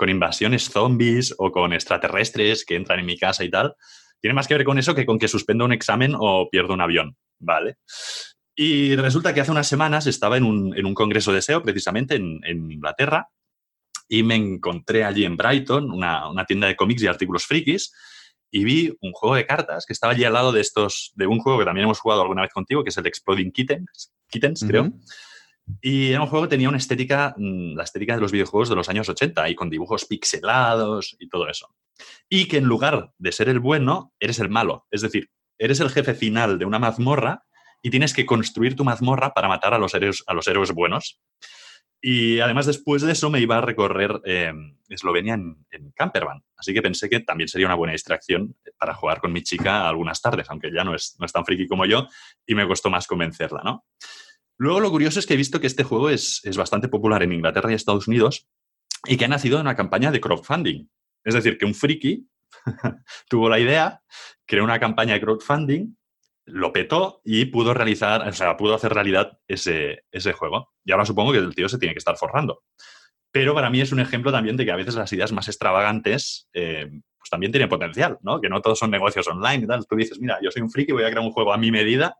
invasiones 0.07 0.67
zombies 0.69 1.35
o 1.37 1.51
con 1.51 1.73
extraterrestres 1.73 2.65
que 2.65 2.75
entran 2.75 2.99
en 2.99 3.05
mi 3.05 3.19
casa 3.19 3.43
y 3.43 3.51
tal. 3.51 3.75
Tiene 4.19 4.33
más 4.33 4.47
que 4.47 4.55
ver 4.55 4.65
con 4.65 4.79
eso 4.79 4.95
que 4.95 5.05
con 5.05 5.19
que 5.19 5.27
suspendo 5.27 5.63
un 5.63 5.73
examen 5.73 6.15
o 6.17 6.49
pierdo 6.49 6.73
un 6.73 6.81
avión, 6.81 7.15
¿vale? 7.37 7.75
Y 8.55 8.95
resulta 8.95 9.31
que 9.31 9.41
hace 9.41 9.51
unas 9.51 9.67
semanas 9.67 10.07
estaba 10.07 10.37
en 10.37 10.43
un, 10.43 10.93
congreso 10.95 11.31
de 11.31 11.43
SEO, 11.43 11.61
precisamente 11.61 12.15
en, 12.15 12.71
Inglaterra, 12.71 13.27
y 14.09 14.23
me 14.23 14.35
encontré 14.35 15.03
allí 15.03 15.23
en 15.23 15.37
Brighton, 15.37 15.91
una, 15.91 16.29
una 16.29 16.45
tienda 16.45 16.67
de 16.67 16.75
cómics 16.75 17.03
y 17.03 17.07
artículos 17.07 17.45
frikis, 17.45 17.93
y 18.49 18.63
vi 18.63 18.97
un 19.01 19.11
juego 19.13 19.35
de 19.35 19.45
cartas 19.45 19.85
que 19.85 19.93
estaba 19.93 20.13
allí 20.13 20.23
al 20.23 20.33
lado 20.33 20.51
de 20.51 20.61
estos, 20.61 21.11
de 21.15 21.27
un 21.27 21.39
juego 21.39 21.59
que 21.59 21.65
también 21.65 21.85
hemos 21.85 21.99
jugado 21.99 22.21
alguna 22.23 22.41
vez 22.41 22.51
contigo, 22.51 22.83
que 22.83 22.89
es 22.89 22.97
el 22.97 23.05
Exploding 23.05 23.51
Kittens, 23.51 24.11
Kittens 24.27 24.65
creo. 24.67 24.91
Y 25.81 26.11
era 26.11 26.21
un 26.21 26.27
juego 26.27 26.45
que 26.45 26.49
tenía 26.49 26.69
una 26.69 26.77
estética, 26.77 27.33
mm, 27.37 27.75
la 27.75 27.83
estética 27.83 28.15
de 28.15 28.21
los 28.21 28.31
videojuegos 28.31 28.69
de 28.69 28.75
los 28.75 28.89
años 28.89 29.07
80 29.09 29.49
y 29.49 29.55
con 29.55 29.69
dibujos 29.69 30.05
pixelados 30.05 31.15
y 31.19 31.29
todo 31.29 31.47
eso. 31.47 31.73
Y 32.29 32.47
que 32.47 32.57
en 32.57 32.65
lugar 32.65 33.11
de 33.17 33.31
ser 33.31 33.49
el 33.49 33.59
bueno, 33.59 34.13
eres 34.19 34.39
el 34.39 34.49
malo. 34.49 34.87
Es 34.91 35.01
decir, 35.01 35.29
eres 35.57 35.79
el 35.79 35.89
jefe 35.89 36.13
final 36.13 36.57
de 36.59 36.65
una 36.65 36.79
mazmorra 36.79 37.43
y 37.83 37.89
tienes 37.89 38.13
que 38.13 38.25
construir 38.25 38.75
tu 38.75 38.83
mazmorra 38.83 39.33
para 39.33 39.47
matar 39.47 39.73
a 39.73 39.77
los 39.77 39.93
héroes, 39.93 40.23
a 40.27 40.33
los 40.33 40.47
héroes 40.47 40.71
buenos. 40.71 41.19
Y 42.03 42.39
además 42.39 42.65
después 42.65 43.03
de 43.03 43.11
eso 43.11 43.29
me 43.29 43.39
iba 43.39 43.57
a 43.57 43.61
recorrer 43.61 44.21
em, 44.25 44.75
Eslovenia 44.89 45.35
en, 45.35 45.65
en, 45.69 45.91
campervan. 45.91 46.43
Así 46.57 46.73
que 46.73 46.81
pensé 46.81 47.09
que 47.09 47.19
también 47.19 47.47
sería 47.47 47.67
una 47.67 47.75
buena 47.75 47.93
distracción 47.93 48.55
para 48.79 48.95
jugar 48.95 49.21
con 49.21 49.31
mi 49.31 49.43
chica 49.43 49.87
algunas 49.87 50.19
tardes, 50.19 50.49
aunque 50.49 50.71
ya 50.73 50.83
no 50.83 50.95
es, 50.95 51.15
no 51.19 51.27
es 51.27 51.31
tan 51.31 51.45
friki 51.45 51.67
como 51.67 51.85
yo 51.85 52.07
y 52.45 52.55
me 52.55 52.67
costó 52.67 52.89
más 52.89 53.05
convencerla, 53.05 53.61
¿no? 53.63 53.85
Luego 54.61 54.79
lo 54.79 54.91
curioso 54.91 55.19
es 55.19 55.25
que 55.25 55.33
he 55.33 55.37
visto 55.37 55.59
que 55.59 55.65
este 55.65 55.83
juego 55.83 56.11
es, 56.11 56.39
es 56.43 56.55
bastante 56.55 56.87
popular 56.87 57.23
en 57.23 57.33
Inglaterra 57.33 57.71
y 57.71 57.73
Estados 57.73 58.07
Unidos 58.07 58.47
y 59.07 59.17
que 59.17 59.25
ha 59.25 59.27
nacido 59.27 59.55
en 59.55 59.61
una 59.61 59.75
campaña 59.75 60.11
de 60.11 60.21
crowdfunding. 60.21 60.87
Es 61.23 61.33
decir, 61.33 61.57
que 61.57 61.65
un 61.65 61.73
friki 61.73 62.27
tuvo 63.27 63.49
la 63.49 63.59
idea, 63.59 64.03
creó 64.45 64.63
una 64.63 64.79
campaña 64.79 65.15
de 65.15 65.21
crowdfunding 65.21 65.95
lo 66.45 66.71
petó 66.71 67.21
y 67.25 67.45
pudo 67.45 67.73
realizar, 67.73 68.27
o 68.27 68.33
sea, 68.33 68.55
pudo 68.55 68.75
hacer 68.75 68.93
realidad 68.93 69.39
ese, 69.47 70.03
ese 70.11 70.31
juego. 70.33 70.69
Y 70.85 70.91
ahora 70.91 71.05
supongo 71.05 71.31
que 71.31 71.39
el 71.39 71.55
tío 71.55 71.67
se 71.67 71.79
tiene 71.79 71.95
que 71.95 71.99
estar 71.99 72.17
forrando. 72.17 72.61
Pero 73.31 73.55
para 73.55 73.71
mí 73.71 73.81
es 73.81 73.91
un 73.91 73.99
ejemplo 73.99 74.31
también 74.31 74.57
de 74.57 74.65
que 74.65 74.71
a 74.71 74.75
veces 74.75 74.93
las 74.93 75.11
ideas 75.11 75.31
más 75.31 75.47
extravagantes 75.47 76.49
eh, 76.53 76.87
pues 76.87 77.29
también 77.31 77.51
tienen 77.51 77.67
potencial, 77.67 78.19
¿no? 78.21 78.39
Que 78.39 78.47
no 78.49 78.61
todos 78.61 78.77
son 78.77 78.91
negocios 78.91 79.27
online 79.27 79.63
y 79.63 79.67
tal. 79.67 79.87
Tú 79.87 79.95
dices, 79.95 80.19
mira, 80.19 80.37
yo 80.39 80.51
soy 80.51 80.61
un 80.61 80.69
friki, 80.69 80.91
voy 80.91 81.03
a 81.03 81.09
crear 81.09 81.25
un 81.25 81.31
juego 81.31 81.51
a 81.51 81.57
mi 81.57 81.71
medida 81.71 82.15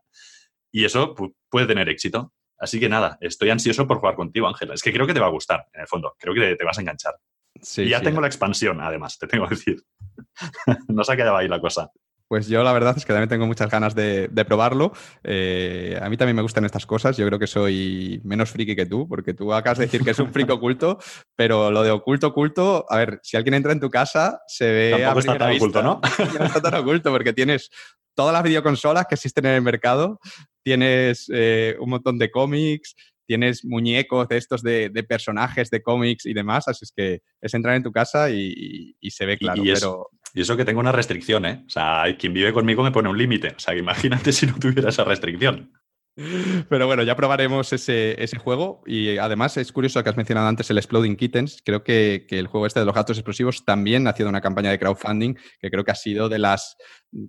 y 0.72 0.84
eso 0.84 1.14
puede 1.50 1.66
tener 1.66 1.88
éxito. 1.88 2.32
Así 2.58 2.80
que 2.80 2.88
nada, 2.88 3.18
estoy 3.20 3.50
ansioso 3.50 3.86
por 3.86 3.98
jugar 3.98 4.14
contigo, 4.14 4.48
Ángela. 4.48 4.74
Es 4.74 4.82
que 4.82 4.92
creo 4.92 5.06
que 5.06 5.14
te 5.14 5.20
va 5.20 5.26
a 5.26 5.30
gustar, 5.30 5.66
en 5.72 5.82
el 5.82 5.86
fondo. 5.86 6.16
Creo 6.18 6.34
que 6.34 6.56
te, 6.56 6.64
vas 6.64 6.78
a 6.78 6.80
enganchar. 6.80 7.14
y 7.76 7.88
ya 7.88 8.00
tengo 8.00 8.20
la 8.20 8.28
expansión, 8.28 8.80
además, 8.80 9.18
te 9.18 9.26
tengo 9.26 9.46
que 9.46 9.56
decir. 9.56 9.82
no 10.88 11.04
se 11.04 11.12
ha 11.12 11.16
quedado 11.16 11.36
ahí 11.36 11.48
la 11.48 11.60
cosa. 11.60 11.90
Pues 12.32 12.48
yo 12.48 12.62
la 12.62 12.72
verdad 12.72 12.94
es 12.96 13.04
que 13.04 13.12
también 13.12 13.28
tengo 13.28 13.46
muchas 13.46 13.70
ganas 13.70 13.94
de, 13.94 14.30
probarlo. 14.48 14.92
Eh, 15.22 16.00
a 16.00 16.08
mí 16.08 16.16
también 16.16 16.34
me 16.34 16.40
gustan 16.40 16.64
estas 16.64 16.86
cosas. 16.86 17.14
Yo 17.18 17.26
creo 17.26 17.38
que 17.38 17.46
soy 17.46 18.22
menos 18.24 18.50
friki 18.50 18.74
que 18.74 18.86
tú, 18.86 19.06
porque 19.06 19.34
tú 19.34 19.52
acabas 19.52 19.76
de 19.76 19.84
decir 19.84 20.02
que 20.02 20.12
es 20.12 20.18
un 20.18 20.32
friki 20.32 20.50
oculto, 20.52 20.98
pero 21.36 21.70
lo 21.70 21.82
de 21.82 21.90
oculto, 21.90 22.28
oculto, 22.28 22.86
a 22.88 22.96
ver, 22.96 23.20
si 23.22 23.36
alguien 23.36 23.52
entra 23.52 23.72
en 23.72 23.80
tu 23.80 23.90
casa, 23.90 24.40
se 24.46 24.64
ve 24.64 24.90
Tampoco 24.92 25.18
está 25.18 25.36
tan 25.36 25.56
oculto, 25.56 25.82
¿no? 25.82 26.00
No 26.38 26.46
está 26.46 26.62
tan 26.62 26.74
oculto, 26.76 27.10
porque 27.10 27.34
tienes 27.34 27.68
todas 28.14 28.32
las 28.32 28.42
videoconsolas 28.42 29.04
que 29.06 29.16
existen 29.16 29.44
en 29.44 29.52
el 29.52 29.62
mercado, 29.62 30.18
tienes 30.62 31.30
eh, 31.34 31.76
un 31.80 31.90
montón 31.90 32.16
de 32.16 32.30
cómics, 32.30 32.96
tienes 33.26 33.62
muñecos 33.62 34.26
de 34.28 34.38
estos 34.38 34.62
de, 34.62 34.90
personajes 35.06 35.68
de 35.68 35.82
cómics 35.82 36.24
y 36.24 36.32
demás, 36.32 36.66
así 36.66 36.86
es 36.86 36.92
que 36.96 37.20
es 37.42 37.52
entrar 37.52 37.76
en 37.76 37.82
tu 37.82 37.92
casa 37.92 38.30
y, 38.30 38.96
se 39.10 39.26
ve 39.26 39.36
claro. 39.36 39.62
Y, 39.62 39.70
eso, 39.70 40.08
y, 40.34 40.40
eso, 40.40 40.56
que 40.56 40.64
tengo 40.64 40.80
una 40.80 40.92
restricción, 40.92 41.44
¿eh? 41.46 41.64
O 41.66 41.70
sea, 41.70 42.04
quien 42.18 42.32
vive 42.32 42.52
conmigo 42.52 42.82
me 42.82 42.92
pone 42.92 43.08
un 43.08 43.18
límite. 43.18 43.54
O 43.56 43.58
sea, 43.58 43.76
imagínate 43.76 44.32
si 44.32 44.46
no 44.46 44.54
tuviera 44.58 44.88
esa 44.90 45.04
restricción. 45.04 45.72
Pero 46.14 46.86
bueno, 46.86 47.02
ya 47.04 47.16
probaremos 47.16 47.72
ese, 47.72 48.36
juego. 48.36 48.82
Y 48.86 49.16
además 49.16 49.56
es 49.56 49.72
curioso 49.72 50.02
que 50.02 50.10
has 50.10 50.16
mencionado 50.16 50.46
antes 50.46 50.70
el 50.70 50.76
Exploding 50.76 51.16
Kittens. 51.16 51.62
Creo 51.64 51.82
que, 51.82 52.26
el 52.28 52.46
juego 52.48 52.66
este 52.66 52.80
de 52.80 52.86
los 52.86 52.94
gatos 52.94 53.16
explosivos 53.16 53.64
también 53.64 54.06
ha 54.06 54.12
sido 54.12 54.28
una 54.28 54.42
campaña 54.42 54.70
de 54.70 54.78
crowdfunding 54.78 55.34
que 55.58 55.70
creo 55.70 55.84
que 55.84 55.90
ha 55.90 55.96
sido 55.96 56.28
de 56.28 56.38
las 56.38 56.76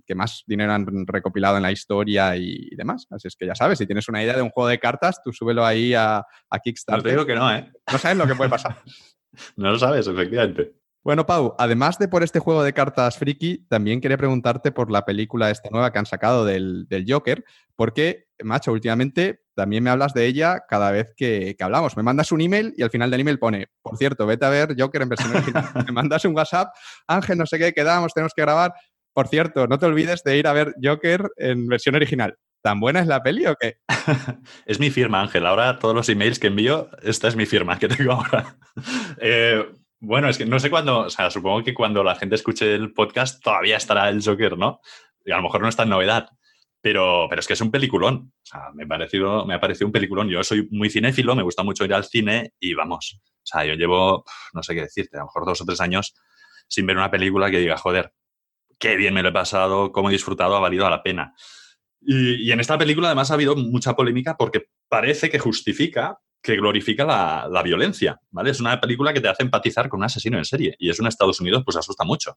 que 0.06 0.14
más 0.14 0.44
dinero 0.46 0.72
han 0.72 0.86
recopilado 1.06 1.56
en 1.56 1.62
la 1.62 1.72
historia 1.72 2.36
y, 2.36 2.68
demás. 2.76 3.06
Así 3.10 3.28
es 3.28 3.36
que 3.36 3.46
ya 3.46 3.54
sabes, 3.54 3.78
si 3.78 3.86
tienes 3.86 4.08
una 4.08 4.22
idea 4.22 4.36
de 4.36 4.42
un 4.42 4.50
juego 4.50 4.68
de 4.68 4.78
cartas, 4.78 5.22
tú 5.22 5.32
súbelo 5.32 5.64
ahí 5.64 5.94
a, 5.94 6.18
a 6.50 6.58
Kickstarter. 6.58 6.98
No 6.98 7.02
te 7.02 7.10
digo 7.10 7.26
que 7.26 7.34
no, 7.34 7.54
¿eh? 7.54 7.72
No 7.90 7.98
sabes 7.98 8.18
lo 8.18 8.26
que 8.26 8.34
puede 8.34 8.50
pasar. 8.50 8.82
no 9.56 9.70
lo 9.70 9.78
sabes, 9.78 10.06
efectivamente. 10.06 10.83
Bueno, 11.04 11.26
Pau, 11.26 11.54
además 11.58 11.98
de 11.98 12.08
por 12.08 12.22
este 12.22 12.38
juego 12.38 12.62
de 12.62 12.72
cartas 12.72 13.18
friki, 13.18 13.66
también 13.68 14.00
quería 14.00 14.16
preguntarte 14.16 14.72
por 14.72 14.90
la 14.90 15.04
película 15.04 15.50
esta 15.50 15.68
nueva 15.68 15.92
que 15.92 15.98
han 15.98 16.06
sacado 16.06 16.46
del, 16.46 16.86
Joker, 17.06 17.44
porque, 17.76 18.28
macho, 18.42 18.72
últimamente 18.72 19.42
también 19.54 19.84
me 19.84 19.90
hablas 19.90 20.14
de 20.14 20.24
ella 20.24 20.60
cada 20.66 20.90
vez 20.90 21.12
que, 21.14 21.56
hablamos. 21.60 21.94
Me 21.98 22.02
mandas 22.02 22.32
un 22.32 22.40
email 22.40 22.72
y 22.78 22.82
al 22.82 22.88
final 22.88 23.10
del 23.10 23.20
email 23.20 23.38
pone, 23.38 23.66
por 23.82 23.98
cierto, 23.98 24.24
vete 24.24 24.46
a 24.46 24.48
ver 24.48 24.76
Joker 24.78 25.02
en 25.02 25.10
versión 25.10 25.36
original. 25.36 25.64
me 25.86 25.92
mandas 25.92 26.24
un 26.24 26.34
WhatsApp, 26.34 26.74
Ángel, 27.06 27.36
no 27.36 27.44
sé 27.44 27.58
qué, 27.58 27.74
quedamos, 27.74 28.14
tenemos 28.14 28.32
que 28.34 28.40
grabar. 28.40 28.72
Por 29.12 29.28
cierto, 29.28 29.66
no 29.66 29.78
te 29.78 29.84
olvides 29.84 30.22
de 30.24 30.38
ir 30.38 30.46
a 30.46 30.54
ver 30.54 30.74
Joker 30.82 31.30
en 31.36 31.66
versión 31.66 31.96
original. 31.96 32.38
¿Tan 32.62 32.80
buena 32.80 33.00
es 33.00 33.06
la 33.06 33.22
peli 33.22 33.44
o 33.44 33.56
qué? 33.56 33.76
es 34.64 34.80
mi 34.80 34.88
firma, 34.88 35.20
Ángel. 35.20 35.44
Ahora 35.44 35.78
todos 35.78 35.94
los 35.94 36.08
emails 36.08 36.38
que 36.38 36.46
envío, 36.46 36.88
esta 37.02 37.28
es 37.28 37.36
mi 37.36 37.44
firma 37.44 37.78
que 37.78 37.88
tengo 37.88 38.12
ahora. 38.12 38.56
eh, 39.20 39.66
bueno, 40.04 40.28
es 40.28 40.38
que 40.38 40.46
no 40.46 40.58
sé 40.58 40.70
cuándo, 40.70 41.00
o 41.00 41.10
sea, 41.10 41.30
supongo 41.30 41.64
que 41.64 41.74
cuando 41.74 42.04
la 42.04 42.14
gente 42.14 42.34
escuche 42.34 42.74
el 42.74 42.92
podcast 42.92 43.42
todavía 43.42 43.76
estará 43.76 44.08
el 44.08 44.22
Joker, 44.22 44.58
¿no? 44.58 44.80
Y 45.24 45.32
a 45.32 45.36
lo 45.36 45.42
mejor 45.42 45.62
no 45.62 45.68
está 45.68 45.84
en 45.84 45.88
novedad, 45.88 46.28
pero, 46.80 47.26
pero 47.30 47.40
es 47.40 47.46
que 47.46 47.54
es 47.54 47.60
un 47.60 47.70
peliculón. 47.70 48.32
O 48.34 48.46
sea, 48.46 48.70
me 48.74 48.84
ha, 48.84 48.86
parecido, 48.86 49.46
me 49.46 49.54
ha 49.54 49.60
parecido 49.60 49.86
un 49.86 49.92
peliculón. 49.92 50.28
Yo 50.28 50.44
soy 50.44 50.68
muy 50.70 50.90
cinéfilo, 50.90 51.34
me 51.34 51.42
gusta 51.42 51.62
mucho 51.62 51.84
ir 51.84 51.94
al 51.94 52.04
cine 52.04 52.52
y 52.60 52.74
vamos. 52.74 53.20
O 53.22 53.46
sea, 53.46 53.64
yo 53.64 53.74
llevo, 53.74 54.24
no 54.52 54.62
sé 54.62 54.74
qué 54.74 54.82
decirte, 54.82 55.16
a 55.16 55.20
lo 55.20 55.26
mejor 55.26 55.46
dos 55.46 55.62
o 55.62 55.64
tres 55.64 55.80
años 55.80 56.14
sin 56.68 56.86
ver 56.86 56.96
una 56.96 57.10
película 57.10 57.50
que 57.50 57.58
diga, 57.58 57.76
joder, 57.76 58.12
qué 58.78 58.96
bien 58.96 59.14
me 59.14 59.22
lo 59.22 59.30
he 59.30 59.32
pasado, 59.32 59.92
cómo 59.92 60.10
he 60.10 60.12
disfrutado, 60.12 60.56
ha 60.56 60.60
valido 60.60 60.88
la 60.90 61.02
pena. 61.02 61.34
Y, 62.00 62.46
y, 62.46 62.52
en 62.52 62.60
esta 62.60 62.76
película 62.76 63.08
además 63.08 63.30
ha 63.30 63.34
habido 63.34 63.56
mucha 63.56 63.94
polémica 63.94 64.36
porque 64.36 64.66
parece 64.88 65.30
que 65.30 65.38
justifica 65.38 66.18
que 66.44 66.56
glorifica 66.56 67.06
la, 67.06 67.62
violencia, 67.62 68.20
¿vale? 68.30 68.50
Es 68.50 68.60
una 68.60 68.78
película 68.78 69.14
que 69.14 69.20
te 69.22 69.28
hace 69.28 69.42
empatizar 69.42 69.88
con 69.88 70.00
un 70.00 70.04
asesino 70.04 70.36
en 70.36 70.44
serie 70.44 70.76
y 70.78 70.90
eso 70.90 71.02
en 71.02 71.08
Estados 71.08 71.40
Unidos 71.40 71.62
pues 71.64 71.78
asusta 71.78 72.04
mucho. 72.04 72.36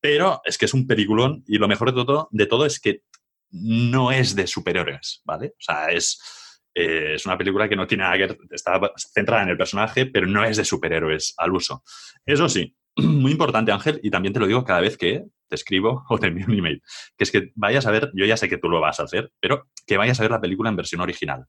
Pero 0.00 0.40
es 0.44 0.56
que 0.56 0.66
es 0.66 0.72
un 0.72 0.86
peliculón 0.86 1.42
y 1.48 1.58
lo 1.58 1.66
mejor 1.66 1.92
de 1.92 2.04
todo, 2.04 2.28
de 2.30 2.46
todo 2.46 2.64
es 2.64 2.78
que 2.78 3.02
no 3.50 4.12
es 4.12 4.36
de 4.36 4.46
superhéroes, 4.46 5.20
¿vale? 5.24 5.48
O 5.48 5.60
sea, 5.60 5.88
es, 5.88 6.62
eh, 6.76 7.14
es 7.16 7.26
una 7.26 7.36
película 7.36 7.68
que 7.68 7.74
no 7.74 7.88
tiene 7.88 8.04
nada 8.04 8.16
que 8.16 8.26
ver, 8.26 8.38
está 8.52 8.80
centrada 8.96 9.42
en 9.42 9.48
el 9.48 9.56
personaje, 9.56 10.06
pero 10.06 10.28
no 10.28 10.44
es 10.44 10.56
de 10.56 10.64
superhéroes 10.64 11.34
al 11.36 11.52
uso. 11.54 11.82
Eso 12.24 12.48
sí, 12.48 12.76
muy 12.96 13.32
importante, 13.32 13.72
Ángel, 13.72 13.98
y 14.04 14.10
también 14.10 14.32
te 14.32 14.38
lo 14.38 14.46
digo 14.46 14.62
cada 14.62 14.80
vez 14.80 14.96
que 14.96 15.24
te 15.48 15.56
escribo 15.56 16.04
o 16.08 16.18
te 16.20 16.28
envío 16.28 16.46
un 16.46 16.54
email, 16.54 16.80
que 17.18 17.24
es 17.24 17.32
que 17.32 17.50
vayas 17.56 17.84
a 17.86 17.90
ver, 17.90 18.12
yo 18.14 18.26
ya 18.26 18.36
sé 18.36 18.48
que 18.48 18.58
tú 18.58 18.68
lo 18.68 18.80
vas 18.80 19.00
a 19.00 19.04
hacer, 19.04 19.32
pero 19.40 19.70
que 19.84 19.96
vayas 19.96 20.20
a 20.20 20.22
ver 20.22 20.30
la 20.30 20.40
película 20.40 20.70
en 20.70 20.76
versión 20.76 21.00
original, 21.00 21.46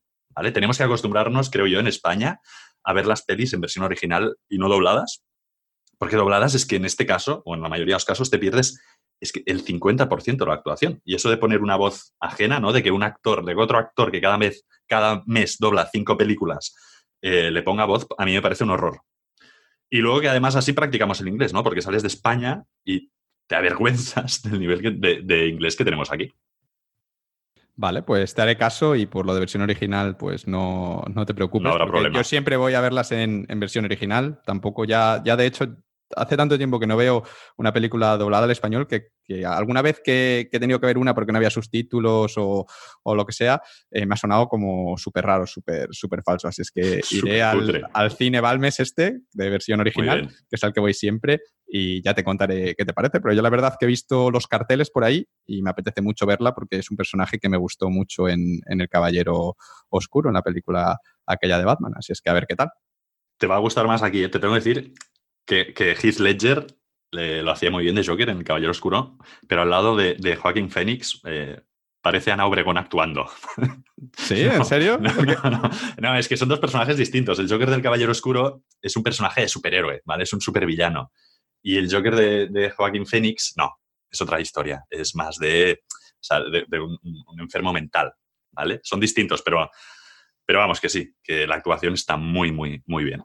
tenemos 0.53 0.77
que 0.77 0.83
acostumbrarnos, 0.83 1.49
creo 1.49 1.67
yo, 1.67 1.79
en 1.79 1.87
España 1.87 2.39
a 2.83 2.93
ver 2.93 3.07
las 3.07 3.23
pelis 3.23 3.53
en 3.53 3.61
versión 3.61 3.83
original 3.83 4.37
y 4.47 4.57
no 4.57 4.69
dobladas, 4.69 5.23
porque 5.97 6.17
dobladas 6.17 6.53
es 6.55 6.65
que 6.65 6.75
en 6.75 6.85
este 6.85 7.05
caso, 7.05 7.41
o 7.45 7.55
en 7.55 7.61
la 7.61 7.69
mayoría 7.69 7.93
de 7.93 7.95
los 7.95 8.05
casos, 8.05 8.29
te 8.29 8.37
pierdes 8.37 8.79
es 9.21 9.31
que 9.31 9.43
el 9.45 9.63
50% 9.63 10.37
de 10.37 10.45
la 10.45 10.53
actuación. 10.53 11.01
Y 11.05 11.15
eso 11.15 11.29
de 11.29 11.37
poner 11.37 11.61
una 11.61 11.77
voz 11.77 12.13
ajena, 12.19 12.59
¿no? 12.59 12.73
De 12.73 12.83
que 12.83 12.91
un 12.91 13.03
actor, 13.03 13.45
de 13.45 13.55
otro 13.55 13.77
actor 13.77 14.11
que 14.11 14.21
cada 14.21 14.37
mes, 14.37 14.65
cada 14.87 15.23
mes 15.25 15.57
dobla 15.57 15.89
cinco 15.91 16.17
películas, 16.17 16.75
eh, 17.21 17.49
le 17.49 17.63
ponga 17.63 17.85
voz, 17.85 18.07
a 18.17 18.25
mí 18.25 18.33
me 18.33 18.41
parece 18.41 18.65
un 18.65 18.71
horror. 18.71 19.01
Y 19.89 19.99
luego 19.99 20.19
que 20.19 20.29
además 20.29 20.55
así 20.55 20.73
practicamos 20.73 21.21
el 21.21 21.29
inglés, 21.29 21.53
¿no? 21.53 21.63
Porque 21.63 21.81
sales 21.81 22.01
de 22.01 22.09
España 22.09 22.65
y 22.83 23.09
te 23.47 23.55
avergüenzas 23.55 24.41
del 24.43 24.59
nivel 24.59 24.99
de 24.99 25.47
inglés 25.47 25.75
que 25.75 25.85
tenemos 25.85 26.11
aquí. 26.11 26.33
Vale, 27.77 28.03
pues 28.03 28.33
te 28.33 28.41
haré 28.41 28.57
caso 28.57 28.95
y 28.95 29.05
por 29.05 29.25
lo 29.25 29.33
de 29.33 29.41
versión 29.41 29.61
original, 29.61 30.15
pues 30.15 30.47
no, 30.47 31.03
no 31.13 31.25
te 31.25 31.33
preocupes. 31.33 31.63
No 31.63 31.71
habrá 31.71 31.85
problema. 31.85 32.15
Yo 32.15 32.23
siempre 32.23 32.55
voy 32.55 32.73
a 32.73 32.79
verlas 32.79 33.11
en, 33.11 33.45
en, 33.49 33.59
versión 33.59 33.83
original. 33.83 34.39
Tampoco 34.45 34.85
ya, 34.85 35.21
ya 35.25 35.35
de 35.35 35.45
hecho, 35.45 35.75
hace 36.15 36.37
tanto 36.37 36.57
tiempo 36.57 36.79
que 36.79 36.87
no 36.87 36.97
veo 36.97 37.23
una 37.57 37.73
película 37.73 38.17
doblada 38.17 38.45
al 38.45 38.51
español 38.51 38.87
que, 38.87 39.09
alguna 39.45 39.81
vez 39.81 40.01
que, 40.03 40.49
he 40.51 40.59
tenido 40.59 40.79
que 40.79 40.85
ver 40.85 40.97
una 40.97 41.13
porque 41.13 41.31
no 41.31 41.37
había 41.37 41.49
subtítulos 41.49 42.37
o, 42.37 42.65
o 43.03 43.15
lo 43.15 43.25
que 43.25 43.33
sea, 43.33 43.61
eh, 43.91 44.05
me 44.05 44.13
ha 44.13 44.17
sonado 44.17 44.47
como 44.47 44.97
súper 44.97 45.25
raro, 45.25 45.47
súper 45.47 45.89
super 45.91 46.21
falso. 46.23 46.47
Así 46.47 46.61
es 46.61 46.71
que 46.71 47.01
iré 47.11 47.41
al, 47.41 47.87
al, 47.93 48.11
cine 48.11 48.41
Balmes 48.41 48.79
este, 48.79 49.19
de 49.31 49.49
versión 49.49 49.79
original, 49.79 50.27
que 50.27 50.55
es 50.55 50.63
al 50.63 50.73
que 50.73 50.79
voy 50.79 50.93
siempre, 50.93 51.41
y 51.67 52.01
ya 52.03 52.13
te 52.13 52.23
contaré 52.23 52.75
qué 52.75 52.85
te 52.85 52.93
parece. 52.93 53.19
Pero 53.19 53.33
yo 53.33 53.41
la 53.41 53.49
verdad 53.49 53.75
que 53.79 53.85
he 53.85 53.87
visto 53.87 54.31
los 54.31 54.47
carteles 54.47 54.89
por 54.91 55.03
ahí 55.03 55.27
y 55.45 55.61
me 55.61 55.71
apetece 55.71 56.01
mucho 56.01 56.25
verla 56.25 56.53
porque 56.53 56.77
es 56.77 56.91
un 56.91 56.97
personaje 56.97 57.39
que 57.39 57.49
me 57.49 57.57
gustó 57.57 57.89
mucho 57.89 58.29
en, 58.29 58.61
en 58.67 58.81
El 58.81 58.89
Caballero 58.89 59.55
Oscuro, 59.89 60.29
en 60.29 60.35
la 60.35 60.41
película 60.41 60.97
aquella 61.25 61.57
de 61.57 61.65
Batman. 61.65 61.93
Así 61.95 62.11
es 62.11 62.21
que 62.21 62.29
a 62.29 62.33
ver 62.33 62.45
qué 62.47 62.55
tal. 62.55 62.69
Te 63.37 63.47
va 63.47 63.55
a 63.55 63.59
gustar 63.59 63.85
más 63.87 64.01
aquí, 64.01 64.23
¿eh? 64.23 64.29
te 64.29 64.39
tengo 64.39 64.53
que 64.53 64.59
decir 64.61 64.93
que, 65.45 65.73
que 65.73 65.95
Heath 65.95 66.19
Ledger 66.19 66.67
lo 67.15 67.51
hacía 67.51 67.71
muy 67.71 67.83
bien 67.83 67.95
de 67.95 68.05
Joker 68.05 68.29
en 68.29 68.39
El 68.39 68.43
Caballero 68.43 68.71
Oscuro, 68.71 69.17
pero 69.47 69.61
al 69.61 69.69
lado 69.69 69.95
de, 69.95 70.15
de 70.15 70.35
Joaquín 70.35 70.69
Phoenix 70.69 71.21
eh, 71.25 71.61
parece 72.01 72.31
Ana 72.31 72.45
Obregón 72.45 72.77
actuando. 72.77 73.29
¿Sí? 74.17 74.41
¿En 74.43 74.65
serio? 74.65 74.99
No, 76.01 76.15
es 76.15 76.27
que 76.27 76.37
son 76.37 76.49
dos 76.49 76.59
personajes 76.59 76.97
distintos. 76.97 77.39
El 77.39 77.49
Joker 77.49 77.69
del 77.69 77.81
Caballero 77.81 78.11
Oscuro 78.11 78.63
es 78.81 78.95
un 78.95 79.03
personaje 79.03 79.41
de 79.41 79.47
superhéroe, 79.47 80.01
¿vale? 80.05 80.23
Es 80.23 80.33
un 80.33 80.41
supervillano. 80.41 81.11
Y 81.61 81.77
el 81.77 81.91
Joker 81.91 82.15
de, 82.15 82.69
Joaquín 82.75 83.05
Phoenix, 83.05 83.53
no, 83.57 83.79
es 84.09 84.21
otra 84.21 84.39
historia. 84.39 84.85
Es 84.89 85.15
más 85.15 85.37
de, 85.37 85.83
de, 86.67 86.79
un, 86.79 86.97
un, 87.01 87.39
enfermo 87.39 87.73
mental, 87.73 88.13
¿vale? 88.51 88.81
Son 88.83 88.99
distintos, 88.99 89.41
pero, 89.41 89.69
pero 90.45 90.59
vamos 90.59 90.79
que 90.79 90.89
sí, 90.89 91.15
que 91.23 91.47
la 91.47 91.55
actuación 91.55 91.93
está 91.95 92.17
muy, 92.17 92.51
muy, 92.51 92.83
muy 92.85 93.03
bien. 93.03 93.23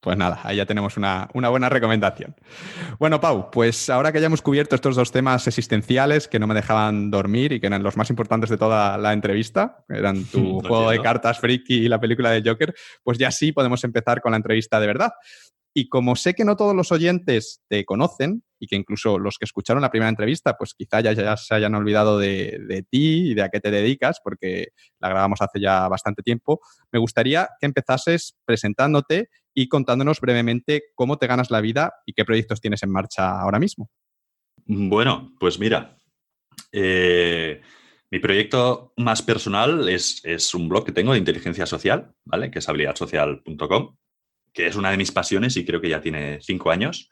Pues 0.00 0.16
nada, 0.16 0.40
ahí 0.44 0.56
ya 0.56 0.64
tenemos 0.64 0.96
una, 0.96 1.28
buena 1.32 1.68
recomendación. 1.68 2.36
Bueno, 3.00 3.20
Pau, 3.20 3.50
pues 3.50 3.90
ahora 3.90 4.12
que 4.12 4.20
ya 4.20 4.26
hemos 4.26 4.42
cubierto 4.42 4.76
estos 4.76 4.94
dos 4.94 5.10
temas 5.10 5.48
existenciales 5.48 6.28
que 6.28 6.38
no 6.38 6.46
me 6.46 6.54
dejaban 6.54 7.10
dormir 7.10 7.52
y 7.52 7.58
que 7.58 7.66
eran 7.66 7.82
los 7.82 7.96
más 7.96 8.08
importantes 8.08 8.48
de 8.48 8.58
toda 8.58 8.96
la 8.96 9.12
entrevista, 9.12 9.84
eran 9.88 10.24
tu 10.32 10.60
juego 10.60 10.90
de 10.90 11.02
cartas 11.02 11.40
friki 11.40 11.74
y 11.74 11.88
la 11.88 12.00
película 12.00 12.30
de 12.30 12.48
Joker, 12.48 12.74
pues 13.02 13.18
ya 13.18 13.32
sí 13.32 13.50
podemos 13.50 13.82
empezar 13.82 14.20
con 14.20 14.30
la 14.30 14.36
entrevista 14.36 14.78
de 14.78 14.86
verdad. 14.86 15.10
Y 15.78 15.88
como 15.88 16.16
sé 16.16 16.34
que 16.34 16.44
no 16.44 16.56
todos 16.56 16.74
los 16.74 16.90
oyentes 16.90 17.62
te 17.68 17.84
conocen 17.84 18.42
y 18.58 18.66
que 18.66 18.74
incluso 18.74 19.16
los 19.16 19.38
que 19.38 19.44
escucharon 19.44 19.80
la 19.80 19.92
primera 19.92 20.08
entrevista, 20.08 20.56
pues 20.58 20.74
quizá 20.74 21.00
ya, 21.00 21.36
se 21.36 21.54
hayan 21.54 21.76
olvidado 21.76 22.18
de, 22.18 22.84
ti 22.90 23.30
y 23.30 23.34
de 23.34 23.42
a 23.42 23.48
qué 23.48 23.60
te 23.60 23.70
dedicas, 23.70 24.18
porque 24.24 24.70
la 24.98 25.08
grabamos 25.08 25.40
hace 25.40 25.60
ya 25.60 25.86
bastante 25.86 26.24
tiempo, 26.24 26.58
me 26.90 26.98
gustaría 26.98 27.48
que 27.60 27.66
empezases 27.66 28.36
presentándote 28.44 29.28
y 29.54 29.68
contándonos 29.68 30.20
brevemente 30.20 30.82
cómo 30.96 31.16
te 31.16 31.28
ganas 31.28 31.52
la 31.52 31.60
vida 31.60 31.92
y 32.04 32.12
qué 32.12 32.24
proyectos 32.24 32.60
tienes 32.60 32.82
en 32.82 32.90
marcha 32.90 33.40
ahora 33.40 33.60
mismo. 33.60 33.88
Bueno, 34.66 35.32
pues 35.38 35.60
mira, 35.60 35.96
eh, 36.72 37.62
mi 38.10 38.18
proyecto 38.18 38.94
más 38.96 39.22
personal 39.22 39.88
es, 39.88 40.24
es, 40.24 40.52
un 40.54 40.68
blog 40.68 40.86
que 40.86 40.92
tengo 40.92 41.12
de 41.12 41.18
inteligencia 41.20 41.66
social, 41.66 42.16
¿vale? 42.24 42.50
Que 42.50 42.58
es 42.58 42.68
habilidadsocial.com 42.68 43.94
que 44.52 44.66
es 44.66 44.76
una 44.76 44.90
de 44.90 44.96
mis 44.96 45.12
pasiones 45.12 45.56
y 45.56 45.64
creo 45.64 45.80
que 45.80 45.88
ya 45.88 46.00
tiene 46.00 46.38
cinco 46.40 46.70
años. 46.70 47.10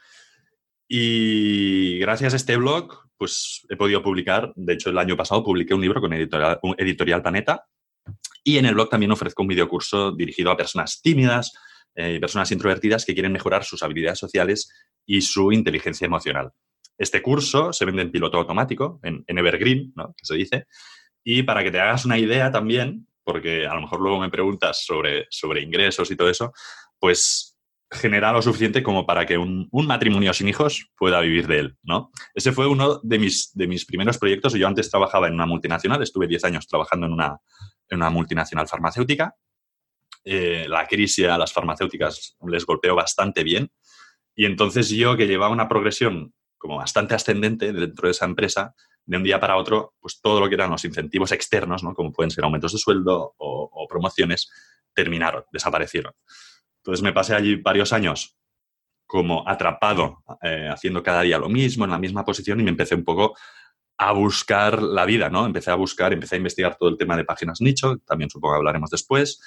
Y 0.89 1.99
gracias 1.99 2.33
a 2.33 2.37
este 2.37 2.57
blog, 2.57 2.93
pues 3.17 3.67
he 3.69 3.77
podido 3.77 4.03
publicar, 4.03 4.53
de 4.55 4.75
hecho 4.75 4.91
el 4.91 4.99
año 4.99 5.17
pasado 5.17 5.43
publiqué 5.43 5.75
un 5.75 5.81
libro 5.81 6.01
con 6.01 6.13
editorial, 6.13 6.61
editorial 6.79 7.23
Planeta 7.23 7.65
y 8.45 8.59
en 8.59 8.67
el 8.67 8.75
blog 8.75 8.89
también 8.89 9.11
ofrezco 9.11 9.43
un 9.43 9.49
videocurso 9.49 10.13
dirigido 10.13 10.51
a 10.51 10.57
personas 10.57 11.01
tímidas 11.03 11.53
y 11.97 12.03
eh, 12.03 12.21
personas 12.21 12.53
introvertidas 12.53 13.05
que 13.05 13.15
quieren 13.15 13.33
mejorar 13.33 13.65
sus 13.65 13.83
habilidades 13.83 14.19
sociales 14.19 14.71
y 15.05 15.21
su 15.23 15.51
inteligencia 15.51 16.05
emocional. 16.05 16.53
Este 16.97 17.21
curso 17.23 17.73
se 17.73 17.85
vende 17.85 18.03
en 18.03 18.13
piloto 18.13 18.39
automático, 18.39 19.01
en, 19.03 19.25
Evergreen, 19.27 19.93
¿no? 19.97 20.15
que 20.17 20.25
se 20.25 20.35
dice. 20.35 20.67
Y 21.25 21.43
para 21.43 21.65
que 21.65 21.71
te 21.71 21.81
hagas 21.81 22.05
una 22.05 22.19
idea 22.19 22.51
también, 22.51 23.09
porque 23.25 23.67
a 23.67 23.75
lo 23.75 23.81
mejor 23.81 24.01
luego 24.01 24.21
me 24.21 24.31
preguntas 24.31 24.85
sobre, 24.85 25.27
sobre 25.29 25.63
ingresos 25.63 26.11
y 26.11 26.17
todo 26.17 26.31
eso, 26.31 26.53
pues 27.07 27.57
genera 27.89 28.33
lo 28.33 28.43
suficiente 28.43 28.83
como 28.83 29.07
para 29.07 29.25
que 29.25 29.39
un, 29.39 29.69
matrimonio 29.71 30.33
sin 30.35 30.49
hijos 30.49 30.91
pueda 30.99 31.21
vivir 31.21 31.47
de 31.47 31.61
él, 31.61 31.77
¿no? 31.85 32.11
Ese 32.35 32.51
fue 32.51 32.67
uno 32.67 32.99
de 33.01 33.21
mis, 33.21 33.53
de 33.55 33.69
mis 33.69 33.87
primeros 33.87 34.19
proyectos. 34.19 34.55
Yo 34.55 34.67
antes 34.67 34.91
trabajaba 34.91 35.29
en 35.29 35.35
una 35.35 35.47
multinacional, 35.47 36.03
estuve 36.03 36.27
10 36.27 36.45
años 36.47 36.67
trabajando 36.67 37.07
en 37.07 37.13
una, 37.13 37.39
en 37.89 37.99
una 37.99 38.11
multinacional 38.11 38.67
farmacéutica. 38.67 39.37
Eh, 40.25 40.67
la 40.69 40.85
crisis 40.89 41.27
a 41.27 41.39
las 41.39 41.53
farmacéuticas 41.53 42.37
les 42.45 42.67
golpeó 42.67 42.97
bastante 42.97 43.45
bien 43.45 43.71
y 44.35 44.47
entonces 44.47 44.89
yo 44.89 45.17
que 45.17 45.29
llevaba 45.29 45.53
una 45.53 45.69
progresión 45.69 46.35
como 46.59 46.79
bastante 46.79 47.15
ascendente 47.15 47.73
dentro 47.73 48.09
de 48.09 48.11
esa 48.11 48.25
empresa, 48.25 48.75
de 49.05 49.17
un 49.17 49.23
día 49.23 49.39
para 49.39 49.59
otro, 49.59 49.95
pues 50.01 50.21
todo 50.21 50.41
lo 50.41 50.49
que 50.49 50.57
eran 50.57 50.73
los 50.73 50.85
incentivos 50.85 51.31
externos, 51.31 51.85
¿no? 51.85 51.95
como 51.95 52.13
pueden 52.13 52.33
ser 52.33 52.43
aumentos 52.43 52.73
de 52.73 52.79
sueldo 52.79 53.37
o, 53.37 53.71
o 53.73 53.87
promociones, 53.87 54.51
terminaron, 54.93 55.45
desaparecieron. 55.53 56.13
Entonces 56.87 57.03
me 57.03 57.13
pasé 57.13 57.35
allí 57.35 57.57
varios 57.57 57.93
años 57.93 58.37
como 59.07 59.49
atrapado, 59.49 60.23
eh, 60.41 60.69
haciendo 60.73 61.03
cada 61.03 61.23
día 61.23 61.37
lo 61.37 61.49
mismo, 61.49 61.85
en 61.85 61.91
la 61.91 61.99
misma 61.99 62.25
posición, 62.25 62.61
y 62.61 62.63
me 62.63 62.71
empecé 62.71 62.95
un 62.95 63.05
poco 63.05 63.37
a 63.99 64.13
buscar 64.13 64.81
la 64.81 65.05
vida, 65.05 65.29
¿no? 65.29 65.47
Empecé 65.47 65.73
a 65.73 65.75
buscar, 65.75 66.13
empecé 66.13 66.37
a 66.37 66.39
investigar 66.39 66.77
todo 66.77 66.89
el 66.89 66.97
tema 66.97 67.17
de 67.17 67.25
páginas 67.25 67.61
nicho, 67.61 67.97
también 68.07 68.31
supongo 68.31 68.55
que 68.55 68.59
hablaremos 68.59 68.91
después, 68.91 69.41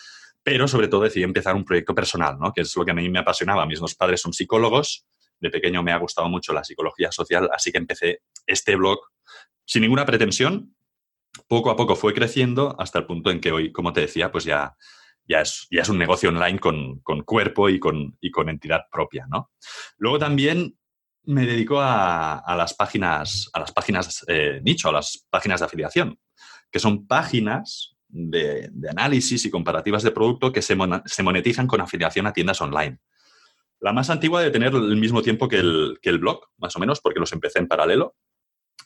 pero 0.43 0.67
sobre 0.67 0.89
todo 0.89 1.03
decidí 1.03 1.23
empezar 1.23 1.55
un 1.55 1.63
proyecto 1.63 1.95
personal, 1.95 2.37
¿no? 2.37 2.51
Que 2.51 2.61
es 2.61 2.75
lo 2.75 2.83
que 2.83 2.91
a 2.91 2.93
mí 2.93 3.07
me 3.07 3.19
apasionaba. 3.19 3.65
Mis 3.65 3.79
dos 3.79 3.95
padres 3.95 4.19
son 4.19 4.33
psicólogos, 4.33 5.05
de 5.39 5.49
pequeño 5.49 5.81
me 5.81 5.93
ha 5.93 5.97
gustado 5.97 6.27
mucho 6.27 6.51
la 6.51 6.65
psicología 6.65 7.09
social, 7.13 7.49
así 7.53 7.71
que 7.71 7.77
empecé 7.77 8.23
este 8.45 8.75
blog 8.75 8.99
sin 9.63 9.83
ninguna 9.83 10.05
pretensión. 10.05 10.75
Poco 11.47 11.71
a 11.71 11.77
poco 11.77 11.95
fue 11.95 12.13
creciendo 12.13 12.75
hasta 12.77 12.99
el 12.99 13.05
punto 13.05 13.31
en 13.31 13.39
que 13.39 13.53
hoy, 13.53 13.71
como 13.71 13.93
te 13.93 14.01
decía, 14.01 14.29
pues 14.29 14.43
ya 14.43 14.75
ya 15.29 15.41
es, 15.41 15.67
ya 15.69 15.83
es 15.83 15.89
un 15.89 15.99
negocio 15.99 16.29
online 16.29 16.59
con, 16.59 17.01
cuerpo 17.23 17.69
y 17.69 17.79
con, 17.79 18.17
con, 18.33 18.49
entidad 18.49 18.81
propia, 18.91 19.27
¿no? 19.29 19.51
Luego 19.97 20.17
también 20.17 20.75
me 21.25 21.45
dedico 21.45 21.79
a, 21.79 22.55
las 22.57 22.73
páginas, 22.73 23.49
a 23.53 23.59
las 23.59 23.71
páginas 23.71 24.25
eh, 24.27 24.59
nicho, 24.63 24.89
a 24.89 24.93
las 24.93 25.27
páginas 25.29 25.59
de 25.59 25.67
afiliación, 25.67 26.19
que 26.71 26.79
son 26.79 27.05
páginas 27.05 27.95
de, 28.07 28.71
análisis 28.89 29.45
y 29.45 29.51
comparativas 29.51 30.01
de 30.01 30.11
producto 30.11 30.51
que 30.51 30.63
se, 30.63 30.75
monetizan 30.75 31.67
con 31.67 31.79
afiliación 31.79 32.25
a 32.25 32.33
tiendas 32.33 32.59
online. 32.61 32.97
La 33.79 33.93
más 33.93 34.09
antigua 34.09 34.41
de 34.41 34.49
tener 34.49 34.73
el 34.73 34.97
mismo 34.97 35.21
tiempo 35.21 35.47
que 35.47 35.57
el, 35.57 35.99
que 36.01 36.09
el 36.09 36.17
blog, 36.17 36.41
más 36.57 36.75
o 36.75 36.79
menos, 36.79 37.01
porque 37.01 37.19
los 37.19 37.31
empecé 37.33 37.59
en 37.59 37.67
paralelo. 37.67 38.15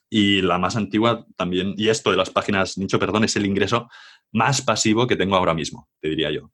Y 0.09 0.41
la 0.41 0.59
más 0.59 0.75
antigua 0.75 1.25
también, 1.37 1.73
y 1.77 1.87
esto 1.87 2.11
de 2.11 2.17
las 2.17 2.29
páginas 2.29 2.77
nicho, 2.77 2.99
perdón, 2.99 3.23
es 3.23 3.35
el 3.35 3.45
ingreso 3.45 3.89
más 4.33 4.61
pasivo 4.61 5.07
que 5.07 5.15
tengo 5.15 5.35
ahora 5.35 5.53
mismo, 5.53 5.89
te 6.01 6.09
diría 6.09 6.31
yo. 6.31 6.51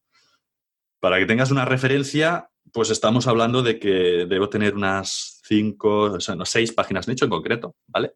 Para 1.00 1.18
que 1.18 1.26
tengas 1.26 1.50
una 1.50 1.66
referencia, 1.66 2.50
pues 2.72 2.90
estamos 2.90 3.26
hablando 3.28 3.64
de 3.64 3.80
que 3.80 4.26
debo 4.28 4.50
tener 4.50 4.76
unas 4.76 5.42
cinco, 5.46 6.12
o 6.12 6.20
sea, 6.20 6.36
no, 6.36 6.46
seis 6.46 6.72
páginas 6.74 7.08
nicho 7.08 7.26
en 7.26 7.32
concreto, 7.32 7.76
¿vale? 7.88 8.14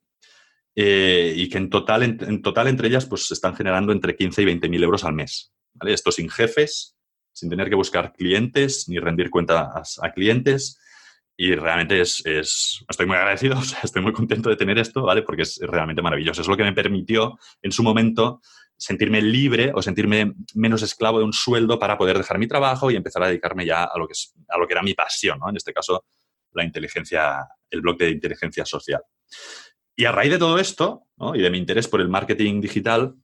Eh, 0.76 1.34
y 1.36 1.50
que 1.50 1.58
en 1.58 1.70
total, 1.70 2.04
en, 2.04 2.42
total 2.42 2.68
entre 2.68 2.88
ellas, 2.88 3.06
pues 3.06 3.28
se 3.28 3.34
están 3.34 3.56
generando 3.56 3.92
entre 3.92 4.16
15 4.16 4.42
y 4.42 4.46
20 4.46 4.70
mil 4.70 4.84
euros 4.84 5.04
al 5.04 5.14
mes, 5.14 5.54
¿vale? 5.74 5.94
Esto 5.94 6.12
sin 6.12 6.30
jefes, 6.30 6.98
sin 7.32 7.50
tener 7.50 7.70
que 7.70 7.76
buscar 7.76 8.14
clientes 8.14 8.90
ni 8.90 9.00
rendir 9.00 9.30
cuentas 9.30 10.00
a 10.02 10.12
clientes, 10.12 10.80
y 11.36 11.56
realmente 11.56 12.00
es, 12.00 12.24
estoy 12.26 13.06
muy 13.06 13.16
agradecido, 13.16 13.58
estoy 13.84 14.02
muy 14.02 14.14
contento 14.14 14.50
de 14.50 14.56
tener 14.56 14.78
esto, 14.78 15.04
¿vale? 15.04 15.24
Porque 15.24 15.44
es 15.44 15.60
realmente 15.62 16.02
maravilloso. 16.02 16.42
Es 16.42 16.48
lo 16.48 16.58
que 16.58 16.64
me 16.64 16.74
permitió 16.74 17.40
en 17.62 17.72
su 17.72 17.84
momento 17.84 18.42
sentirme 18.84 19.22
libre 19.22 19.72
o 19.74 19.82
sentirme 19.82 20.34
menos 20.56 20.82
esclavo 20.82 21.18
de 21.18 21.24
un 21.24 21.32
sueldo 21.32 21.80
para 21.80 21.98
poder 21.98 22.18
dejar 22.18 22.38
mi 22.38 22.48
trabajo 22.50 22.92
y 22.92 22.98
empezar 22.98 23.24
a 23.24 23.28
dedicarme 23.28 23.66
ya 23.66 23.86
a 23.86 23.98
lo 23.98 24.08
que, 24.08 24.12
es, 24.12 24.34
a 24.50 24.58
lo 24.58 24.68
que 24.68 24.74
era 24.74 24.84
mi 24.84 24.94
pasión, 24.94 25.40
¿no? 25.40 25.50
En 25.50 25.56
este 25.56 25.72
caso, 25.72 26.04
la 26.52 26.66
inteligencia, 26.66 27.48
el 27.70 27.80
blog 27.80 27.98
de 27.98 28.10
inteligencia 28.10 28.66
social. 28.66 29.02
Y 29.96 30.04
a 30.04 30.12
raíz 30.12 30.32
de 30.32 30.38
todo 30.38 30.60
esto, 30.60 31.04
¿no? 31.16 31.34
y 31.34 31.42
de 31.42 31.50
mi 31.50 31.60
interés 31.60 31.88
por 31.88 32.02
el 32.02 32.10
marketing 32.10 32.60
digital, 32.60 33.16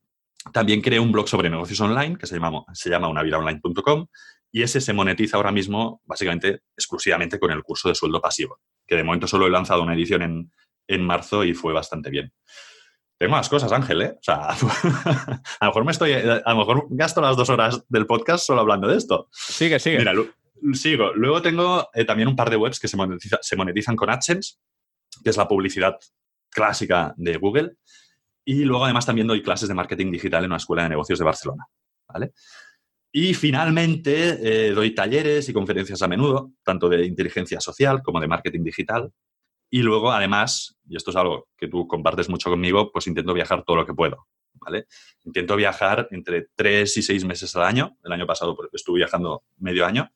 también 0.53 0.79
creé 0.79 0.99
un 1.01 1.11
blog 1.11 1.27
sobre 1.27 1.49
negocios 1.49 1.81
online 1.81 2.17
que 2.17 2.25
se 2.25 2.35
llama, 2.35 2.63
se 2.73 2.89
llama 2.89 3.09
y 4.51 4.61
ese 4.63 4.79
se 4.79 4.93
monetiza 4.93 5.35
ahora 5.35 5.51
mismo 5.51 6.01
básicamente 6.05 6.61
exclusivamente 6.77 7.37
con 7.37 7.51
el 7.51 7.63
curso 7.63 7.89
de 7.89 7.95
sueldo 7.95 8.21
pasivo, 8.21 8.61
que 8.87 8.95
de 8.95 9.03
momento 9.03 9.27
solo 9.27 9.45
he 9.45 9.49
lanzado 9.49 9.83
una 9.83 9.93
edición 9.93 10.21
en, 10.21 10.51
en 10.87 11.01
marzo 11.05 11.43
y 11.43 11.53
fue 11.53 11.73
bastante 11.73 12.09
bien. 12.09 12.31
Tengo 13.19 13.31
más 13.33 13.49
cosas, 13.49 13.69
Ángel, 13.73 14.01
¿eh? 14.01 14.13
O 14.17 14.23
sea, 14.23 14.35
a 15.59 15.65
lo 15.65 15.67
mejor 15.67 15.85
me 15.85 15.91
estoy. 15.91 16.13
A 16.13 16.53
lo 16.53 16.55
mejor 16.55 16.87
gasto 16.89 17.19
las 17.19 17.35
dos 17.35 17.49
horas 17.49 17.83
del 17.89 18.07
podcast 18.07 18.45
solo 18.45 18.61
hablando 18.61 18.87
de 18.87 18.95
esto. 18.95 19.27
Sigue, 19.29 19.77
sigue. 19.77 19.97
Mira, 19.97 20.13
sigo. 20.71 21.11
Luego 21.13 21.41
tengo 21.41 21.89
eh, 21.93 22.05
también 22.05 22.29
un 22.29 22.37
par 22.37 22.49
de 22.49 22.55
webs 22.55 22.79
que 22.79 22.87
se, 22.87 22.97
se 23.41 23.55
monetizan 23.57 23.97
con 23.97 24.09
AdSense, 24.09 24.55
que 25.21 25.31
es 25.31 25.35
la 25.35 25.49
publicidad 25.49 25.97
clásica 26.49 27.13
de 27.17 27.35
Google. 27.35 27.73
Y 28.45 28.63
luego 28.63 28.85
además 28.85 29.05
también 29.05 29.27
doy 29.27 29.43
clases 29.43 29.67
de 29.67 29.75
marketing 29.75 30.11
digital 30.11 30.45
en 30.45 30.51
una 30.51 30.57
escuela 30.57 30.83
de 30.83 30.89
negocios 30.89 31.19
de 31.19 31.25
Barcelona. 31.25 31.65
¿Vale? 32.07 32.31
Y 33.11 33.33
finalmente 33.33 34.69
eh, 34.69 34.71
doy 34.71 34.95
talleres 34.95 35.49
y 35.49 35.53
conferencias 35.53 36.01
a 36.01 36.07
menudo, 36.07 36.53
tanto 36.63 36.87
de 36.87 37.05
inteligencia 37.05 37.59
social 37.59 38.01
como 38.01 38.21
de 38.21 38.27
marketing 38.29 38.63
digital. 38.63 39.11
Y 39.69 39.81
luego, 39.81 40.11
además, 40.11 40.77
y 40.87 40.95
esto 40.95 41.11
es 41.11 41.15
algo 41.15 41.47
que 41.57 41.67
tú 41.67 41.87
compartes 41.87 42.29
mucho 42.29 42.49
conmigo, 42.49 42.91
pues 42.91 43.07
intento 43.07 43.33
viajar 43.33 43.63
todo 43.63 43.77
lo 43.77 43.85
que 43.85 43.93
puedo. 43.93 44.27
¿vale? 44.53 44.87
Intento 45.23 45.55
viajar 45.55 46.07
entre 46.11 46.47
tres 46.55 46.97
y 46.97 47.01
seis 47.01 47.23
meses 47.25 47.55
al 47.55 47.63
año. 47.63 47.97
El 48.03 48.11
año 48.11 48.25
pasado 48.25 48.55
pues, 48.55 48.69
estuve 48.73 48.97
viajando 48.97 49.43
medio 49.57 49.85
año. 49.85 50.11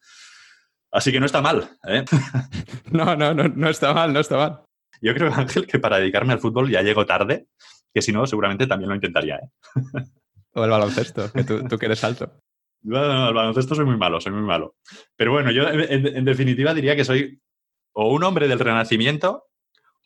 Así 0.91 1.11
que 1.11 1.19
no 1.19 1.25
está 1.25 1.41
mal. 1.41 1.69
¿eh? 1.87 2.05
No, 2.91 3.15
no, 3.15 3.33
no, 3.33 3.47
no 3.47 3.69
está 3.69 3.91
mal, 3.93 4.13
no 4.13 4.19
está 4.19 4.37
mal. 4.37 4.61
Yo 5.01 5.15
creo, 5.15 5.33
Ángel, 5.33 5.65
que 5.65 5.79
para 5.79 5.97
dedicarme 5.97 6.33
al 6.33 6.39
fútbol 6.39 6.69
ya 6.69 6.83
llego 6.83 7.05
tarde, 7.05 7.47
que 7.91 8.03
si 8.03 8.11
no, 8.11 8.27
seguramente 8.27 8.67
también 8.67 8.89
lo 8.89 8.95
intentaría. 8.95 9.37
¿eh? 9.37 9.49
O 10.53 10.63
el 10.63 10.69
baloncesto, 10.69 11.31
que 11.31 11.43
tú, 11.43 11.67
tú 11.67 11.79
que 11.79 11.87
eres 11.87 12.03
alto. 12.03 12.39
No, 12.83 13.07
no, 13.07 13.29
el 13.29 13.33
baloncesto 13.33 13.75
soy 13.75 13.85
muy 13.85 13.97
malo, 13.97 14.19
soy 14.21 14.33
muy 14.33 14.43
malo. 14.43 14.75
Pero 15.15 15.31
bueno, 15.31 15.51
yo 15.51 15.67
en, 15.67 16.25
definitiva 16.25 16.73
diría 16.73 16.95
que 16.95 17.05
soy 17.05 17.41
o 17.93 18.09
un 18.09 18.23
hombre 18.23 18.47
del 18.47 18.59
renacimiento 18.59 19.45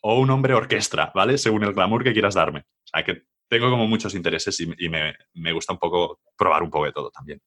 o 0.02 0.20
un 0.20 0.30
hombre 0.30 0.54
orquestra, 0.54 1.10
¿vale? 1.14 1.38
Según 1.38 1.64
el 1.64 1.72
glamour 1.72 2.04
que 2.04 2.12
quieras 2.12 2.34
darme. 2.34 2.60
O 2.60 2.86
sea, 2.86 3.04
que 3.04 3.24
tengo 3.48 3.70
como 3.70 3.86
muchos 3.86 4.14
intereses 4.14 4.60
y, 4.60 4.88
me, 4.88 5.52
gusta 5.52 5.72
un 5.72 5.78
poco 5.78 6.20
probar 6.36 6.62
un 6.62 6.70
poco 6.70 6.84
de 6.84 6.92
todo 6.92 7.10
también. 7.10 7.40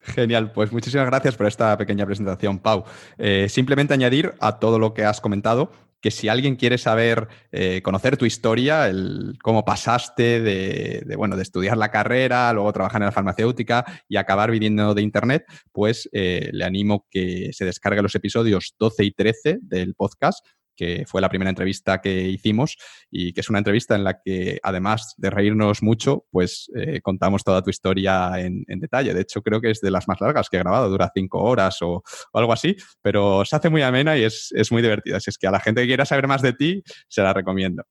Genial, 0.00 0.52
pues 0.52 0.70
muchísimas 0.70 1.06
gracias 1.06 1.36
por 1.36 1.46
esta 1.46 1.76
pequeña 1.78 2.04
presentación, 2.04 2.58
Pau. 2.58 2.84
Eh, 3.16 3.48
simplemente 3.48 3.94
añadir 3.94 4.34
a 4.38 4.58
todo 4.58 4.78
lo 4.78 4.92
que 4.92 5.04
has 5.04 5.20
comentado 5.20 5.72
que 6.04 6.10
si 6.10 6.28
alguien 6.28 6.56
quiere 6.56 6.76
saber, 6.76 7.28
eh, 7.50 7.80
conocer 7.80 8.18
tu 8.18 8.26
historia, 8.26 8.88
el, 8.90 9.38
cómo 9.42 9.64
pasaste 9.64 10.42
de, 10.42 11.16
bueno, 11.16 11.34
de 11.34 11.42
estudiar 11.42 11.78
la 11.78 11.90
carrera, 11.90 12.52
luego 12.52 12.70
trabajar 12.74 13.00
en 13.00 13.06
la 13.06 13.10
farmacéutica 13.12 13.86
y 14.06 14.16
acabar 14.16 14.50
viviendo 14.50 14.92
de 14.92 15.00
Internet, 15.00 15.46
pues 15.72 16.06
eh, 16.12 16.50
le 16.52 16.66
animo 16.66 17.06
que 17.10 17.54
se 17.54 17.64
descargue 17.64 18.02
los 18.02 18.14
episodios 18.14 18.74
12 18.78 19.02
y 19.02 19.12
13 19.12 19.58
del 19.62 19.94
podcast 19.94 20.44
que 20.76 21.04
fue 21.06 21.20
la 21.20 21.28
primera 21.28 21.50
entrevista 21.50 22.00
que 22.00 22.28
hicimos 22.28 22.76
y 23.10 23.32
que 23.32 23.40
es 23.40 23.50
una 23.50 23.58
entrevista 23.58 23.94
en 23.94 24.04
la 24.04 24.20
que, 24.20 24.60
además 24.62 25.14
de 25.16 25.30
reírnos 25.30 25.82
mucho, 25.82 26.26
pues 26.30 26.70
eh, 26.76 27.00
contamos 27.00 27.44
toda 27.44 27.62
tu 27.62 27.70
historia 27.70 28.32
en, 28.38 28.64
detalle. 28.66 29.14
De 29.14 29.22
hecho, 29.22 29.42
creo 29.42 29.60
que 29.60 29.70
es 29.70 29.80
de 29.80 29.90
las 29.90 30.08
más 30.08 30.20
largas 30.20 30.48
que 30.48 30.56
he 30.56 30.60
grabado, 30.60 30.88
dura 30.88 31.10
cinco 31.14 31.42
horas 31.42 31.78
o, 31.82 32.02
algo 32.32 32.52
así, 32.52 32.76
pero 33.00 33.44
se 33.44 33.56
hace 33.56 33.70
muy 33.70 33.82
amena 33.82 34.16
y 34.16 34.24
es, 34.24 34.52
muy 34.70 34.82
divertida. 34.82 35.20
Si 35.20 35.30
es 35.30 35.38
que 35.38 35.46
a 35.46 35.50
la 35.50 35.60
gente 35.60 35.82
que 35.82 35.86
quiera 35.86 36.04
saber 36.04 36.26
más 36.26 36.42
de 36.42 36.52
ti, 36.52 36.82
se 37.08 37.22
la 37.22 37.32
recomiendo. 37.32 37.84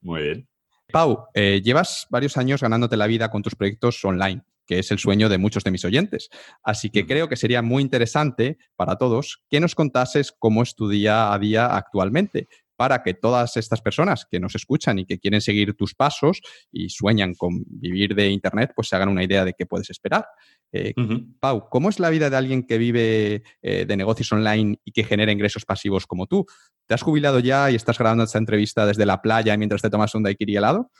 Muy 0.00 0.22
bien. 0.22 0.48
Pau, 0.92 1.26
eh, 1.34 1.60
llevas 1.62 2.06
varios 2.10 2.36
años 2.36 2.62
ganándote 2.62 2.96
la 2.96 3.06
vida 3.06 3.30
con 3.30 3.42
tus 3.42 3.54
proyectos 3.54 4.04
online 4.04 4.42
que 4.70 4.78
es 4.78 4.92
el 4.92 5.00
sueño 5.00 5.28
de 5.28 5.36
muchos 5.36 5.64
de 5.64 5.72
mis 5.72 5.84
oyentes. 5.84 6.28
Así 6.62 6.90
que 6.90 7.04
creo 7.04 7.28
que 7.28 7.34
sería 7.34 7.60
muy 7.60 7.82
interesante 7.82 8.56
para 8.76 8.94
todos 8.94 9.42
que 9.50 9.58
nos 9.58 9.74
contases 9.74 10.32
cómo 10.38 10.62
es 10.62 10.76
tu 10.76 10.88
día 10.88 11.32
a 11.32 11.38
día 11.40 11.66
actualmente 11.74 12.46
para 12.76 13.02
que 13.02 13.14
todas 13.14 13.56
estas 13.56 13.82
personas 13.82 14.28
que 14.30 14.38
nos 14.38 14.54
escuchan 14.54 15.00
y 15.00 15.06
que 15.06 15.18
quieren 15.18 15.40
seguir 15.40 15.74
tus 15.74 15.96
pasos 15.96 16.40
y 16.70 16.88
sueñan 16.88 17.34
con 17.34 17.64
vivir 17.66 18.14
de 18.14 18.30
Internet, 18.30 18.70
pues 18.76 18.86
se 18.86 18.94
hagan 18.94 19.08
una 19.08 19.24
idea 19.24 19.44
de 19.44 19.54
qué 19.54 19.66
puedes 19.66 19.90
esperar. 19.90 20.24
Eh, 20.72 20.94
Pau, 21.40 21.68
¿cómo 21.68 21.88
es 21.88 21.98
la 21.98 22.08
vida 22.08 22.30
de 22.30 22.36
alguien 22.36 22.62
que 22.62 22.78
vive 22.78 23.42
eh, 23.60 23.86
de 23.86 23.96
negocios 23.96 24.30
online 24.30 24.78
y 24.84 24.92
que 24.92 25.02
genera 25.02 25.32
ingresos 25.32 25.64
pasivos 25.64 26.06
como 26.06 26.28
tú? 26.28 26.46
¿Te 26.86 26.94
has 26.94 27.02
jubilado 27.02 27.40
ya 27.40 27.72
y 27.72 27.74
estás 27.74 27.98
grabando 27.98 28.22
esta 28.22 28.38
entrevista 28.38 28.86
desde 28.86 29.04
la 29.04 29.20
playa 29.20 29.56
mientras 29.56 29.82
te 29.82 29.90
tomas 29.90 30.14
un 30.14 30.22
daiquiri 30.22 30.56
helado? 30.56 30.92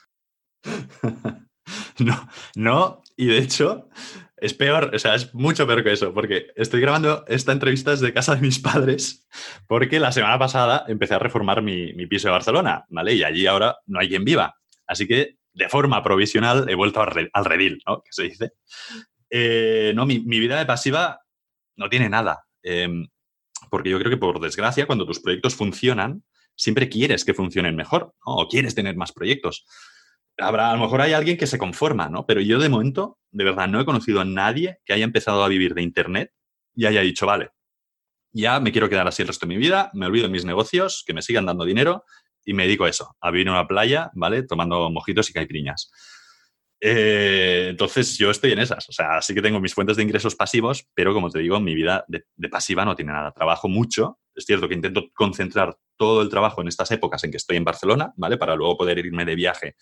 No, 1.98 2.28
no, 2.56 3.02
y 3.20 3.26
de 3.26 3.38
hecho, 3.38 3.88
Es 4.42 4.54
peor, 4.54 4.94
o 4.94 4.98
sea, 4.98 5.14
es 5.14 5.34
mucho 5.34 5.66
peor 5.66 5.84
que 5.84 5.92
eso, 5.92 6.14
porque 6.14 6.46
estoy 6.56 6.80
grabando 6.80 7.26
esta 7.28 7.52
entrevista 7.52 7.90
desde 7.90 8.14
casa 8.14 8.34
de 8.34 8.40
mis 8.40 8.58
padres, 8.58 9.28
porque 9.68 10.00
la 10.00 10.12
semana 10.12 10.38
pasada 10.38 10.86
empecé 10.88 11.14
a 11.14 11.18
reformar 11.18 11.60
mi, 11.60 12.06
piso 12.06 12.28
de 12.28 12.32
Barcelona, 12.32 12.86
¿vale? 12.88 13.14
Y 13.14 13.22
allí 13.22 13.46
ahora 13.46 13.76
no 13.86 14.00
hay 14.00 14.08
quien 14.08 14.24
viva. 14.24 14.54
Así 14.86 15.06
que 15.06 15.36
de 15.52 15.68
forma 15.68 16.02
provisional 16.02 16.70
he 16.70 16.74
vuelto 16.74 17.02
al 17.02 17.44
redil, 17.44 17.82
¿no? 17.86 18.00
Que 18.00 18.12
se 18.12 18.22
dice. 18.22 18.52
Eh, 19.28 19.92
no, 19.94 20.06
mi, 20.06 20.18
vida 20.18 20.58
de 20.58 20.64
pasiva 20.64 21.20
no 21.76 21.90
tiene 21.90 22.08
nada. 22.08 22.44
Em, 22.62 23.06
porque 23.68 23.90
yo 23.90 23.98
creo 23.98 24.10
que 24.10 24.16
por 24.16 24.40
desgracia, 24.40 24.86
cuando 24.86 25.04
tus 25.04 25.20
proyectos 25.20 25.54
funcionan, 25.54 26.24
siempre 26.56 26.88
quieres 26.88 27.26
que 27.26 27.34
funcionen 27.34 27.76
mejor, 27.76 28.14
O 28.24 28.48
quieres 28.48 28.74
tener 28.74 28.96
más 28.96 29.12
proyectos. 29.12 29.66
Habrá, 30.38 30.70
a 30.70 30.74
lo 30.74 30.80
mejor 30.80 31.00
hay 31.02 31.12
alguien 31.12 31.36
que 31.36 31.46
se 31.46 31.58
conforma, 31.58 32.08
¿no? 32.08 32.26
Pero 32.26 32.40
yo 32.40 32.58
de 32.58 32.68
momento, 32.68 33.18
de 33.30 33.44
verdad, 33.44 33.68
no 33.68 33.80
he 33.80 33.84
conocido 33.84 34.20
a 34.20 34.24
nadie 34.24 34.78
que 34.84 34.92
haya 34.92 35.04
empezado 35.04 35.44
a 35.44 35.48
vivir 35.48 35.74
de 35.74 35.82
Internet 35.82 36.32
y 36.74 36.86
haya 36.86 37.02
dicho, 37.02 37.26
vale, 37.26 37.50
ya 38.32 38.60
me 38.60 38.72
quiero 38.72 38.88
quedar 38.88 39.06
así 39.06 39.22
el 39.22 39.28
resto 39.28 39.46
de 39.46 39.54
mi 39.54 39.58
vida, 39.58 39.90
me 39.92 40.06
olvido 40.06 40.26
de 40.26 40.32
mis 40.32 40.44
negocios, 40.44 41.04
que 41.06 41.14
me 41.14 41.22
sigan 41.22 41.46
dando 41.46 41.64
dinero 41.64 42.04
y 42.44 42.54
me 42.54 42.64
dedico 42.64 42.84
a 42.84 42.88
eso, 42.88 43.16
a 43.20 43.30
vivir 43.30 43.48
en 43.48 43.54
una 43.54 43.66
playa, 43.66 44.10
¿vale? 44.14 44.44
Tomando 44.44 44.90
mojitos 44.90 45.28
y 45.30 45.32
caipirinhas. 45.32 45.90
Eh, 46.82 47.66
entonces 47.70 48.16
yo 48.16 48.30
estoy 48.30 48.52
en 48.52 48.60
esas. 48.60 48.88
O 48.88 48.92
sea, 48.92 49.20
sí 49.20 49.34
que 49.34 49.42
tengo 49.42 49.60
mis 49.60 49.74
fuentes 49.74 49.96
de 49.96 50.02
ingresos 50.02 50.34
pasivos, 50.34 50.88
pero 50.94 51.12
como 51.12 51.30
te 51.30 51.40
digo, 51.40 51.60
mi 51.60 51.74
vida 51.74 52.04
de, 52.08 52.24
pasiva 52.48 52.84
no 52.84 52.96
tiene 52.96 53.12
nada. 53.12 53.32
Trabajo 53.32 53.68
mucho. 53.68 54.18
Es 54.34 54.46
cierto 54.46 54.68
que 54.68 54.74
intento 54.74 55.10
concentrar 55.14 55.76
todo 55.96 56.22
el 56.22 56.30
trabajo 56.30 56.62
en 56.62 56.68
estas 56.68 56.90
épocas 56.92 57.22
en 57.24 57.30
que 57.30 57.36
estoy 57.36 57.58
en 57.58 57.64
Barcelona, 57.64 58.12
¿vale? 58.16 58.38
Para 58.38 58.54
luego 58.54 58.78
poder 58.78 58.98
irme 58.98 59.26
de 59.26 59.34
viaje 59.34 59.76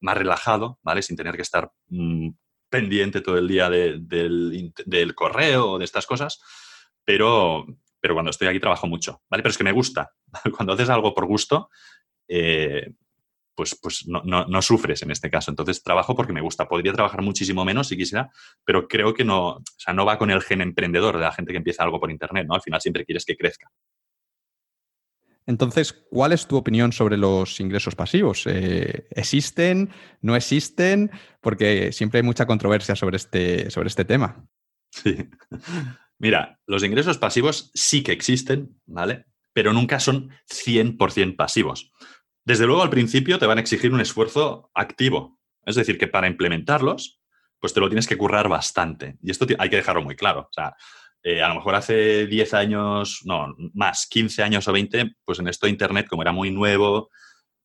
más 0.00 0.16
relajado, 0.16 0.78
¿vale? 0.82 1.02
Sin 1.02 1.16
tener 1.16 1.36
que 1.36 1.42
estar 1.42 1.70
mm, 1.88 2.30
pendiente 2.68 3.20
todo 3.20 3.38
el 3.38 3.48
día 3.48 3.70
del, 3.70 5.14
correo 5.14 5.72
o 5.72 5.78
de 5.78 5.84
estas 5.84 6.06
cosas. 6.06 6.40
Pero, 7.04 7.66
pero 8.00 8.14
cuando 8.14 8.30
estoy 8.30 8.48
aquí 8.48 8.60
trabajo 8.60 8.86
mucho, 8.86 9.22
¿vale? 9.30 9.42
Pero 9.42 9.50
es 9.50 9.58
que 9.58 9.64
me 9.64 9.72
gusta. 9.72 10.12
Cuando 10.56 10.72
haces 10.72 10.88
algo 10.88 11.14
por 11.14 11.26
gusto, 11.26 11.70
eh, 12.28 12.90
pues, 13.54 13.78
pues 13.80 14.06
no, 14.06 14.22
no, 14.22 14.62
sufres 14.62 15.02
en 15.02 15.10
este 15.10 15.30
caso. 15.30 15.50
Entonces 15.50 15.82
trabajo 15.82 16.14
porque 16.14 16.32
me 16.32 16.42
gusta. 16.42 16.68
Podría 16.68 16.92
trabajar 16.92 17.22
muchísimo 17.22 17.64
menos 17.64 17.88
si 17.88 17.96
quisiera, 17.96 18.30
pero 18.64 18.86
creo 18.86 19.14
que 19.14 19.24
no, 19.24 19.48
o 19.48 19.62
sea, 19.78 19.94
no 19.94 20.04
va 20.04 20.18
con 20.18 20.30
el 20.30 20.42
gen 20.42 20.60
emprendedor 20.60 21.16
de 21.16 21.22
la 21.22 21.32
gente 21.32 21.52
que 21.52 21.58
empieza 21.58 21.82
algo 21.82 21.98
por 21.98 22.10
Internet, 22.10 22.46
¿no? 22.46 22.54
Al 22.54 22.62
final 22.62 22.80
siempre 22.80 23.04
quieres 23.04 23.24
que 23.24 23.36
crezca. 23.36 23.70
Entonces, 25.46 25.92
¿cuál 26.10 26.32
es 26.32 26.46
tu 26.46 26.56
opinión 26.56 26.92
sobre 26.92 27.16
los 27.16 27.60
ingresos 27.60 27.94
pasivos? 27.94 28.42
Eh, 28.46 29.06
¿Existen? 29.10 29.90
¿No 30.20 30.34
existen? 30.34 31.10
Porque 31.40 31.92
siempre 31.92 32.18
hay 32.18 32.24
mucha 32.24 32.46
controversia 32.46 32.96
sobre 32.96 33.16
este, 33.16 33.70
sobre 33.70 33.88
este 33.88 34.04
tema. 34.04 34.44
Sí. 34.90 35.28
Mira, 36.18 36.58
los 36.66 36.82
ingresos 36.82 37.18
pasivos 37.18 37.70
sí 37.74 38.02
que 38.02 38.12
existen, 38.12 38.80
¿vale? 38.86 39.26
Pero 39.52 39.72
nunca 39.72 40.00
son 40.00 40.30
100% 40.50 41.36
pasivos. 41.36 41.92
Desde 42.44 42.66
luego, 42.66 42.82
al 42.82 42.90
principio 42.90 43.38
te 43.38 43.46
van 43.46 43.58
a 43.58 43.60
exigir 43.60 43.92
un 43.92 44.00
esfuerzo 44.00 44.70
activo. 44.74 45.38
Es 45.64 45.76
decir, 45.76 45.98
que 45.98 46.08
para 46.08 46.28
implementarlos, 46.28 47.20
pues 47.60 47.72
te 47.72 47.80
lo 47.80 47.88
tienes 47.88 48.06
que 48.06 48.16
currar 48.16 48.48
bastante. 48.48 49.16
Y 49.22 49.30
esto 49.30 49.46
hay 49.58 49.68
que 49.68 49.76
dejarlo 49.76 50.02
muy 50.02 50.16
claro. 50.16 50.42
O 50.42 50.52
sea, 50.52 50.74
eh, 51.28 51.42
a 51.42 51.48
lo 51.48 51.56
mejor 51.56 51.74
hace 51.74 52.28
10 52.28 52.54
años, 52.54 53.22
no, 53.24 53.52
más, 53.74 54.06
15 54.08 54.44
años 54.44 54.68
o 54.68 54.72
20, 54.72 55.16
pues 55.24 55.40
en 55.40 55.48
esto 55.48 55.66
Internet, 55.66 56.06
como 56.08 56.22
era 56.22 56.30
muy 56.30 56.52
nuevo, 56.52 57.10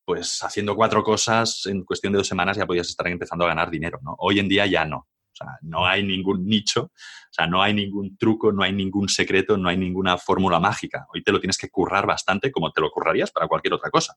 pues 0.03 0.41
haciendo 0.41 0.75
cuatro 0.75 1.03
cosas 1.03 1.67
en 1.67 1.83
cuestión 1.83 2.11
de 2.11 2.17
dos 2.17 2.27
semanas 2.27 2.57
ya 2.57 2.65
podías 2.65 2.89
estar 2.89 3.07
empezando 3.07 3.45
a 3.45 3.49
ganar 3.49 3.69
dinero, 3.69 3.99
¿no? 4.01 4.15
Hoy 4.17 4.39
en 4.39 4.49
día 4.49 4.65
ya 4.65 4.83
no. 4.83 4.97
O 4.97 5.35
sea, 5.35 5.59
no 5.61 5.85
hay 5.85 6.03
ningún 6.03 6.47
nicho, 6.47 6.85
o 6.85 6.89
sea, 7.29 7.45
no 7.45 7.61
hay 7.61 7.75
ningún 7.75 8.17
truco, 8.17 8.51
no 8.51 8.63
hay 8.63 8.73
ningún 8.73 9.07
secreto, 9.07 9.55
no 9.57 9.69
hay 9.69 9.77
ninguna 9.77 10.17
fórmula 10.17 10.59
mágica. 10.59 11.05
Hoy 11.13 11.21
te 11.21 11.31
lo 11.31 11.39
tienes 11.39 11.59
que 11.59 11.69
currar 11.69 12.07
bastante 12.07 12.51
como 12.51 12.71
te 12.71 12.81
lo 12.81 12.89
currarías 12.89 13.29
para 13.29 13.47
cualquier 13.47 13.75
otra 13.75 13.91
cosa. 13.91 14.15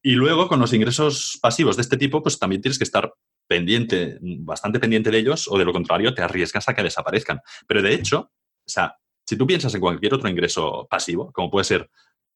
Y 0.00 0.12
luego, 0.12 0.46
con 0.46 0.60
los 0.60 0.72
ingresos 0.72 1.40
pasivos 1.42 1.74
de 1.74 1.82
este 1.82 1.96
tipo, 1.96 2.22
pues 2.22 2.38
también 2.38 2.62
tienes 2.62 2.78
que 2.78 2.84
estar 2.84 3.12
pendiente, 3.48 4.16
bastante 4.20 4.78
pendiente 4.78 5.10
de 5.10 5.18
ellos, 5.18 5.48
o 5.50 5.58
de 5.58 5.64
lo 5.64 5.72
contrario, 5.72 6.14
te 6.14 6.22
arriesgas 6.22 6.68
a 6.68 6.74
que 6.74 6.84
desaparezcan. 6.84 7.40
Pero 7.66 7.82
de 7.82 7.94
hecho, 7.94 8.30
o 8.66 8.70
sea, 8.70 8.96
si 9.26 9.36
tú 9.36 9.46
piensas 9.46 9.74
en 9.74 9.80
cualquier 9.80 10.14
otro 10.14 10.28
ingreso 10.28 10.86
pasivo, 10.88 11.32
como 11.32 11.50
puede 11.50 11.64
ser 11.64 11.90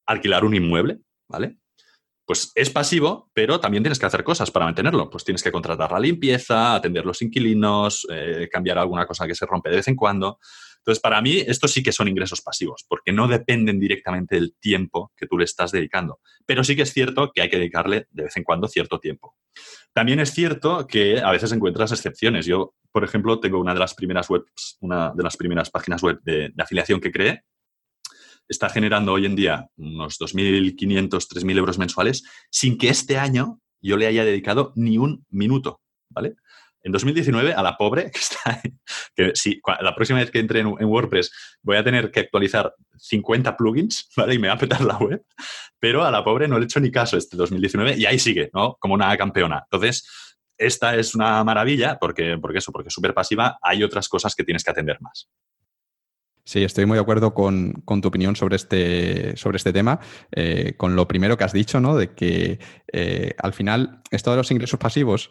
alquilar 0.07 0.45
un 0.45 0.55
inmueble, 0.55 1.01
¿vale? 1.29 1.59
Pues 2.27 2.53
es 2.55 2.69
pasivo, 2.69 3.31
pero 3.33 3.59
también 3.59 3.83
tienes 3.83 3.99
que 3.99 4.05
hacer 4.05 4.23
cosas 4.23 4.51
para 4.51 4.67
mantenerlo. 4.67 5.09
Pues 5.09 5.25
tienes 5.25 5.43
que 5.43 5.51
contratar 5.51 5.93
la 5.93 6.01
limpieza, 6.01 6.75
atender 6.75 7.07
los 7.07 7.23
inquilinos, 7.23 8.07
eh, 8.11 8.49
cambiar 8.53 8.79
alguna 8.79 9.07
cosa 9.07 9.27
que 9.27 9.35
se 9.35 9.47
rompe 9.47 9.71
de 9.71 9.77
vez 9.77 9.89
en 9.89 9.97
cuando. 9.97 10.39
Entonces, 10.79 11.01
para 11.01 11.21
mí, 11.23 11.39
estos 11.47 11.73
sí 11.73 11.83
que 11.83 11.93
son 11.93 12.09
ingresos 12.09 12.43
pasivos, 12.43 12.85
porque 12.87 13.13
no 13.13 13.29
dependen 13.29 13.81
directamente 13.81 14.37
del 14.37 14.55
tiempo 14.61 15.13
que 15.17 15.27
tú 15.27 15.39
le 15.39 15.45
estás 15.45 15.73
dedicando. 15.73 16.21
Pero 16.47 16.65
sí 16.65 16.77
que 16.77 16.83
es 16.83 16.93
cierto 16.93 17.31
que 17.35 17.43
hay 17.43 17.49
que 17.49 17.57
dedicarle 17.57 18.07
de 18.11 18.25
vez 18.25 18.37
en 18.37 18.45
cuando 18.45 18.69
cierto 18.69 18.99
tiempo. 18.99 19.35
También 19.93 20.21
es 20.21 20.33
cierto 20.33 20.87
que 20.87 21.21
a 21.21 21.31
veces 21.31 21.53
encuentras 21.53 21.93
excepciones. 21.93 22.47
Yo, 22.47 22.75
por 22.93 23.05
ejemplo, 23.05 23.41
tengo 23.41 23.59
una 23.59 23.75
de 23.75 23.81
las 23.81 23.95
primeras 23.95 24.31
webs, 24.31 24.77
una 24.81 25.13
de 25.15 25.23
las 25.23 25.37
primeras 25.37 25.71
páginas 25.71 26.03
web 26.03 26.21
de, 26.23 26.53
afiliación 26.59 27.01
que 27.01 27.11
creé. 27.11 27.43
Está 28.49 28.69
generando 28.69 29.13
hoy 29.13 29.27
en 29.27 29.37
día 29.37 29.69
unos 29.77 30.19
2.500, 30.19 31.09
3.000 31.11 31.59
euros 31.59 31.79
mensuales 31.79 32.25
sin 32.51 32.79
que 32.79 32.89
este 32.89 33.19
año 33.19 33.61
yo 33.81 33.97
le 33.97 34.07
haya 34.07 34.25
dedicado 34.25 34.73
ni 34.75 34.99
un 34.99 35.25
minuto, 35.29 35.81
¿vale? 36.09 36.37
En 36.83 36.93
2019 36.93 37.55
a 37.55 37.63
la 37.63 37.77
pobre 37.77 38.11
que 38.11 38.19
está 38.19 38.61
que 39.15 39.33
si 39.35 39.61
la 39.81 39.95
próxima 39.95 40.21
vez 40.21 40.31
que 40.31 40.39
entre 40.39 40.61
en, 40.61 40.67
WordPress 40.67 41.31
voy 41.63 41.77
a 41.77 41.85
tener 41.85 42.11
que 42.11 42.21
actualizar 42.21 42.75
50 42.97 43.57
plugins, 43.57 44.09
¿vale? 44.17 44.35
Y 44.35 44.39
me 44.39 44.49
va 44.49 44.55
a 44.55 44.59
petar 44.59 44.81
la 44.83 44.97
web, 44.97 45.23
pero 45.79 46.05
a 46.05 46.11
la 46.11 46.25
pobre 46.25 46.49
no 46.49 46.59
le 46.59 46.65
he 46.65 46.67
hecho 46.67 46.81
ni 46.81 46.91
caso 46.91 47.17
este 47.17 47.37
2019 47.37 47.97
y 47.97 48.07
ahí 48.07 48.19
sigue, 48.19 48.51
¿no? 48.53 48.77
Como 48.81 48.95
una 48.95 49.17
campeona. 49.17 49.63
Entonces, 49.65 50.09
esta 50.57 50.97
es 50.97 51.15
una 51.15 51.43
maravilla 51.45 51.99
porque, 52.01 52.37
porque 52.41 52.59
eso, 52.59 52.73
porque 52.73 52.89
es 52.89 52.95
súper 52.95 53.15
pasiva, 53.15 53.59
hay 53.63 53.83
otras 53.83 54.09
cosas 54.09 54.35
que 54.35 54.45
tienes 54.45 54.65
que 54.65 54.71
atender 54.71 55.01
más. 55.01 55.29
Sí, 56.49 56.65
estoy 56.65 56.87
muy 56.87 56.97
de 56.97 57.03
acuerdo 57.03 57.35
con, 57.35 57.85
tu 57.85 58.09
opinión 58.09 58.35
sobre 58.35 58.57
este, 58.57 59.37
sobre 59.37 59.59
este 59.59 59.71
tema, 59.71 60.01
eh, 60.33 60.77
con 60.79 60.97
lo 60.97 61.07
primero 61.07 61.37
que 61.37 61.45
has 61.45 61.53
dicho, 61.53 61.79
¿no? 61.79 61.95
De 61.95 62.15
que 62.15 62.59
eh, 62.91 63.35
al 63.37 63.53
final 63.53 64.01
esto 64.11 64.31
de 64.31 64.39
los 64.39 64.51
ingresos 64.51 64.81
pasivos 64.81 65.29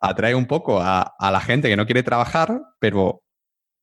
atrae 0.00 0.34
un 0.34 0.46
poco 0.46 0.80
a, 0.80 1.14
la 1.20 1.40
gente 1.40 1.68
que 1.68 1.76
no 1.76 1.86
quiere 1.86 2.02
trabajar, 2.02 2.60
pero 2.78 3.22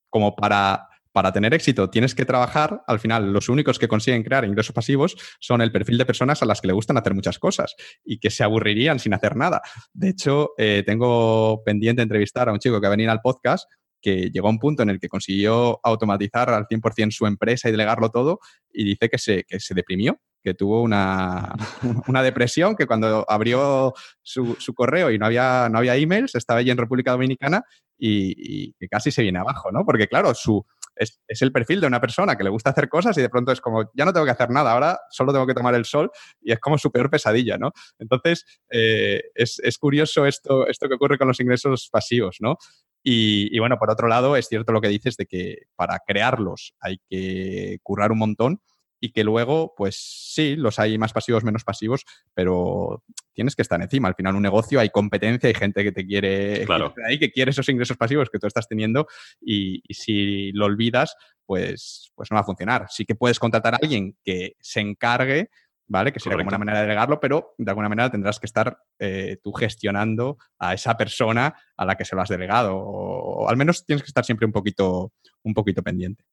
como 0.09 0.35
para, 0.35 0.87
para 1.11 1.31
tener 1.31 1.53
éxito 1.53 1.89
tienes 1.89 2.15
que 2.15 2.25
trabajar, 2.25 2.83
al 2.87 2.99
final 2.99 3.31
los 3.31 3.49
únicos 3.49 3.77
que 3.77 3.87
consiguen 3.87 4.23
crear 4.23 4.45
ingresos 4.45 4.73
pasivos 4.73 5.15
son 5.39 5.61
el 5.61 5.71
perfil 5.71 5.97
de 5.97 6.05
personas 6.05 6.41
a 6.41 6.45
las 6.45 6.61
que 6.61 6.67
le 6.67 6.73
gustan 6.73 6.97
hacer 6.97 7.13
muchas 7.13 7.39
cosas 7.39 7.75
y 8.03 8.19
que 8.19 8.29
se 8.29 8.43
aburrirían 8.43 8.99
sin 8.99 9.13
hacer 9.13 9.35
nada. 9.35 9.61
De 9.93 10.09
hecho, 10.09 10.51
eh, 10.57 10.83
tengo 10.85 11.61
pendiente 11.63 12.01
entrevistar 12.01 12.49
a 12.49 12.53
un 12.53 12.59
chico 12.59 12.81
que 12.81 12.87
va 12.87 12.93
a 12.93 12.97
venir 12.97 13.09
al 13.09 13.21
podcast 13.21 13.69
que 14.01 14.29
llegó 14.29 14.47
a 14.47 14.51
un 14.51 14.59
punto 14.59 14.83
en 14.83 14.89
el 14.89 14.99
que 14.99 15.09
consiguió 15.09 15.79
automatizar 15.83 16.49
al 16.51 16.67
100% 16.67 17.11
su 17.11 17.25
empresa 17.25 17.67
y 17.67 17.71
delegarlo 17.71 18.09
todo 18.09 18.39
y 18.71 18.83
dice 18.85 19.09
que 19.09 19.17
se, 19.17 19.43
que 19.43 19.59
se 19.59 19.73
deprimió 19.73 20.19
tuvo 20.53 20.81
una, 20.81 21.55
una 22.07 22.23
depresión, 22.23 22.75
que 22.75 22.87
cuando 22.87 23.25
abrió 23.29 23.93
su, 24.21 24.55
su, 24.59 24.73
correo 24.73 25.11
y 25.11 25.17
no 25.17 25.25
había, 25.25 25.69
no 25.69 25.79
había 25.79 25.95
emails, 25.95 26.35
estaba 26.35 26.59
allí 26.59 26.71
en 26.71 26.77
República 26.77 27.11
Dominicana 27.11 27.63
y, 27.97 28.73
casi 28.89 29.11
se 29.11 29.23
viene 29.23 29.39
abajo, 29.39 29.71
¿no? 29.71 29.85
Porque 29.85 30.07
claro, 30.07 30.33
su, 30.33 30.65
es, 30.95 31.19
es, 31.27 31.41
el 31.41 31.51
perfil 31.51 31.81
de 31.81 31.87
una 31.87 31.99
persona 31.99 32.35
que 32.35 32.43
le 32.43 32.49
gusta 32.49 32.69
hacer 32.69 32.89
cosas 32.89 33.17
y 33.17 33.21
de 33.21 33.29
pronto 33.29 33.51
es 33.51 33.61
como, 33.61 33.89
ya 33.93 34.05
no 34.05 34.13
tengo 34.13 34.25
que 34.25 34.31
hacer 34.31 34.49
nada, 34.49 34.71
ahora 34.71 34.99
solo 35.09 35.31
tengo 35.31 35.47
que 35.47 35.53
tomar 35.53 35.75
el 35.75 35.85
sol 35.85 36.11
y 36.41 36.51
es 36.51 36.59
como 36.59 36.77
su 36.77 36.91
peor 36.91 37.09
pesadilla, 37.09 37.57
¿no? 37.57 37.71
Entonces, 37.99 38.45
eh, 38.69 39.23
es, 39.35 39.59
es, 39.59 39.77
curioso 39.77 40.25
esto, 40.25 40.67
esto 40.67 40.87
que 40.87 40.95
ocurre 40.95 41.17
con 41.17 41.27
los 41.27 41.39
ingresos 41.39 41.89
pasivos, 41.91 42.37
¿no? 42.39 42.57
Y, 43.03 43.55
y, 43.55 43.59
bueno, 43.59 43.77
por 43.77 43.89
otro 43.89 44.07
lado, 44.07 44.35
es 44.35 44.47
cierto 44.47 44.73
lo 44.73 44.81
que 44.81 44.89
dices 44.89 45.15
de 45.17 45.27
que 45.27 45.63
para 45.75 45.99
crearlos 46.05 46.73
hay 46.79 46.97
que 47.09 47.77
currar 47.83 48.11
un 48.11 48.17
montón 48.19 48.61
y 48.99 49.11
que 49.11 49.23
luego, 49.23 49.73
pues 49.75 49.95
sí, 49.97 50.55
los 50.55 50.79
hay 50.79 50.97
más 50.97 51.13
pasivos, 51.13 51.43
menos 51.43 51.63
pasivos, 51.63 52.05
pero 52.33 53.03
tienes 53.33 53.55
que 53.55 53.61
estar 53.61 53.81
encima. 53.81 54.07
Al 54.07 54.15
final, 54.15 54.35
un 54.35 54.41
negocio 54.41 54.79
hay 54.79 54.89
competencia, 54.89 55.47
hay 55.47 55.53
gente 55.53 55.83
que 55.83 55.91
te 55.91 56.05
quiere 56.05 56.65
claro. 56.65 56.93
ahí, 57.07 57.19
que 57.19 57.31
quiere 57.31 57.51
esos 57.51 57.69
ingresos 57.69 57.97
pasivos 57.97 58.29
que 58.29 58.39
tú 58.39 58.47
estás 58.47 58.67
teniendo 58.67 59.07
y, 59.39 59.81
si 59.89 60.51
lo 60.53 60.65
olvidas, 60.65 61.15
pues, 61.45 62.11
pues 62.15 62.31
no 62.31 62.35
va 62.35 62.41
a 62.41 62.45
funcionar. 62.45 62.87
Sí 62.89 63.05
que 63.05 63.15
puedes 63.15 63.39
contratar 63.39 63.75
a 63.75 63.79
alguien 63.81 64.17
que 64.23 64.55
se 64.59 64.79
encargue, 64.79 65.49
¿vale? 65.87 66.11
Que 66.11 66.19
sería 66.19 66.37
como 66.37 66.49
una 66.49 66.57
manera 66.57 66.79
de 66.79 66.85
delegarlo, 66.85 67.19
pero 67.19 67.53
de 67.57 67.69
alguna 67.69 67.89
manera 67.89 68.09
tendrás 68.09 68.39
que 68.39 68.47
estar 68.47 68.79
eh, 68.99 69.37
tú 69.43 69.53
gestionando 69.53 70.37
a 70.57 70.73
esa 70.73 70.97
persona 70.97 71.55
a 71.77 71.85
la 71.85 71.95
que 71.95 72.05
se 72.05 72.15
lo 72.15 72.21
has 72.23 72.29
delegado. 72.29 72.75
O, 72.75 73.47
al 73.47 73.57
menos 73.57 73.85
tienes 73.85 74.01
que 74.01 74.09
estar 74.09 74.25
siempre 74.25 74.45
un 74.45 74.51
poquito, 74.51 75.13
un 75.43 75.53
poquito 75.53 75.83
pendiente 75.83 76.25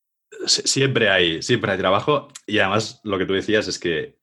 siempre 0.45 1.09
hay, 1.09 1.41
siempre 1.41 1.71
hay 1.71 1.77
trabajo 1.77 2.27
y 2.45 2.59
además 2.59 3.01
lo 3.03 3.17
que 3.17 3.25
tú 3.25 3.33
decías 3.33 3.67
es 3.67 3.79
que 3.79 4.17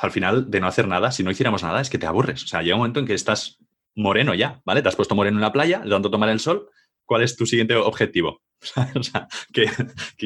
al 0.00 0.10
final 0.10 0.50
de 0.50 0.60
no 0.60 0.66
hacer 0.66 0.88
nada, 0.88 1.10
si 1.10 1.22
no 1.22 1.30
hiciéramos 1.30 1.62
nada, 1.62 1.80
es 1.80 1.90
que 1.90 1.98
te 1.98 2.06
aburres. 2.06 2.44
O 2.44 2.46
sea, 2.46 2.62
llega 2.62 2.74
un 2.74 2.80
momento 2.80 3.00
en 3.00 3.06
que 3.06 3.14
estás 3.14 3.58
moreno 3.94 4.34
ya, 4.34 4.60
¿vale? 4.64 4.82
Te 4.82 4.88
has 4.88 4.96
puesto 4.96 5.14
moreno 5.14 5.38
en 5.38 5.42
la 5.42 5.52
playa, 5.52 5.80
de 5.80 5.90
tanto 5.90 6.10
tomar 6.10 6.28
el 6.28 6.40
sol 6.40 6.68
cuál 7.06 7.22
es 7.22 7.36
tu 7.36 7.46
siguiente 7.46 7.74
objetivo. 7.76 8.42
o 8.94 9.02
sea, 9.02 9.28
que, 9.52 9.68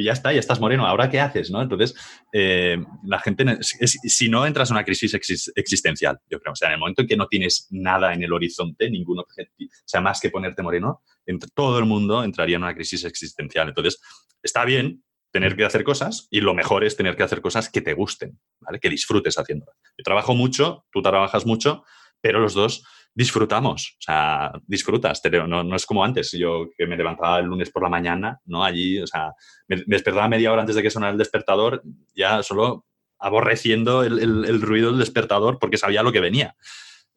ya 0.02 0.12
está, 0.12 0.32
ya 0.32 0.40
estás 0.40 0.60
moreno, 0.60 0.86
¿ahora 0.86 1.10
qué 1.10 1.20
haces? 1.20 1.50
¿no? 1.50 1.60
Entonces, 1.60 1.94
eh, 2.32 2.78
la 3.04 3.18
gente, 3.18 3.58
si 3.60 4.28
no 4.28 4.46
entras 4.46 4.70
en 4.70 4.76
una 4.76 4.84
crisis 4.84 5.14
existencial, 5.54 6.18
yo 6.28 6.40
creo, 6.40 6.52
o 6.52 6.56
sea, 6.56 6.68
en 6.68 6.74
el 6.74 6.80
momento 6.80 7.02
en 7.02 7.08
que 7.08 7.16
no 7.16 7.26
tienes 7.26 7.66
nada 7.70 8.14
en 8.14 8.22
el 8.22 8.32
horizonte, 8.32 8.88
ningún 8.88 9.18
objetivo, 9.18 9.70
o 9.72 9.82
sea, 9.88 10.00
más 10.00 10.20
que 10.20 10.30
ponerte 10.30 10.62
moreno, 10.62 11.02
entre, 11.26 11.50
todo 11.54 11.78
el 11.78 11.84
mundo 11.84 12.24
entraría 12.24 12.56
en 12.56 12.62
una 12.62 12.74
crisis 12.74 13.04
existencial. 13.04 13.68
Entonces, 13.68 14.00
está 14.42 14.64
bien 14.64 15.02
tener 15.30 15.56
que 15.56 15.64
hacer 15.64 15.84
cosas 15.84 16.26
y 16.30 16.40
lo 16.40 16.54
mejor 16.54 16.84
es 16.84 16.96
tener 16.96 17.16
que 17.16 17.22
hacer 17.22 17.40
cosas 17.40 17.70
que 17.70 17.80
te 17.80 17.94
gusten, 17.94 18.38
¿vale? 18.60 18.80
que 18.80 18.88
disfrutes 18.88 19.38
haciendo. 19.38 19.66
Yo 19.96 20.02
trabajo 20.04 20.34
mucho, 20.34 20.86
tú 20.92 21.02
trabajas 21.02 21.46
mucho, 21.46 21.84
pero 22.20 22.40
los 22.40 22.54
dos 22.54 22.84
disfrutamos, 23.14 23.96
o 23.98 24.02
sea, 24.02 24.52
disfrutas, 24.66 25.20
no, 25.48 25.74
es 25.74 25.86
como 25.86 26.04
antes, 26.04 26.32
yo 26.32 26.68
que 26.76 26.86
me 26.86 26.96
levantaba 26.96 27.40
el 27.40 27.46
lunes 27.46 27.70
por 27.70 27.82
la 27.82 27.88
mañana, 27.88 28.40
¿no? 28.44 28.64
Allí, 28.64 29.00
o 29.00 29.06
sea, 29.06 29.32
me, 29.66 29.82
despertaba 29.86 30.28
media 30.28 30.52
hora 30.52 30.62
antes 30.62 30.76
de 30.76 30.82
que 30.82 30.90
sonara 30.90 31.12
el 31.12 31.18
despertador, 31.18 31.82
ya 32.14 32.42
solo 32.42 32.86
aborreciendo 33.18 34.04
el, 34.04 34.18
el, 34.20 34.62
ruido 34.62 34.90
del 34.90 35.00
despertador 35.00 35.58
porque 35.58 35.76
sabía 35.76 36.02
lo 36.02 36.12
que 36.12 36.20
venía. 36.20 36.56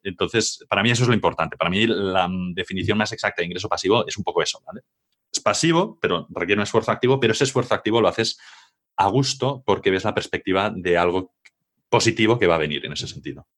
Entonces, 0.02 0.64
para 0.68 0.82
mí 0.82 0.90
eso 0.90 1.04
es 1.04 1.08
lo 1.08 1.14
importante. 1.14 1.56
Para 1.56 1.70
mí 1.70 1.86
la 1.86 2.28
definición 2.52 2.98
más 2.98 3.12
exacta 3.12 3.40
de 3.40 3.46
ingreso 3.46 3.68
pasivo 3.68 4.06
es 4.06 4.18
un 4.18 4.24
poco 4.24 4.42
eso, 4.42 4.60
¿vale? 4.66 4.82
Es 5.34 5.40
pasivo, 5.40 5.98
pero 6.00 6.28
requiere 6.30 6.60
un 6.60 6.62
esfuerzo 6.62 6.92
activo, 6.92 7.18
pero 7.18 7.32
ese 7.32 7.42
esfuerzo 7.42 7.74
activo 7.74 8.00
lo 8.00 8.06
haces 8.06 8.38
a 8.96 9.08
gusto 9.08 9.64
porque 9.66 9.90
ves 9.90 10.04
la 10.04 10.14
perspectiva 10.14 10.72
de 10.74 10.96
algo 10.96 11.34
positivo 11.88 12.38
que 12.38 12.46
va 12.46 12.54
a 12.54 12.58
venir 12.58 12.86
en 12.86 12.92
ese 12.92 13.08
sentido. 13.08 13.48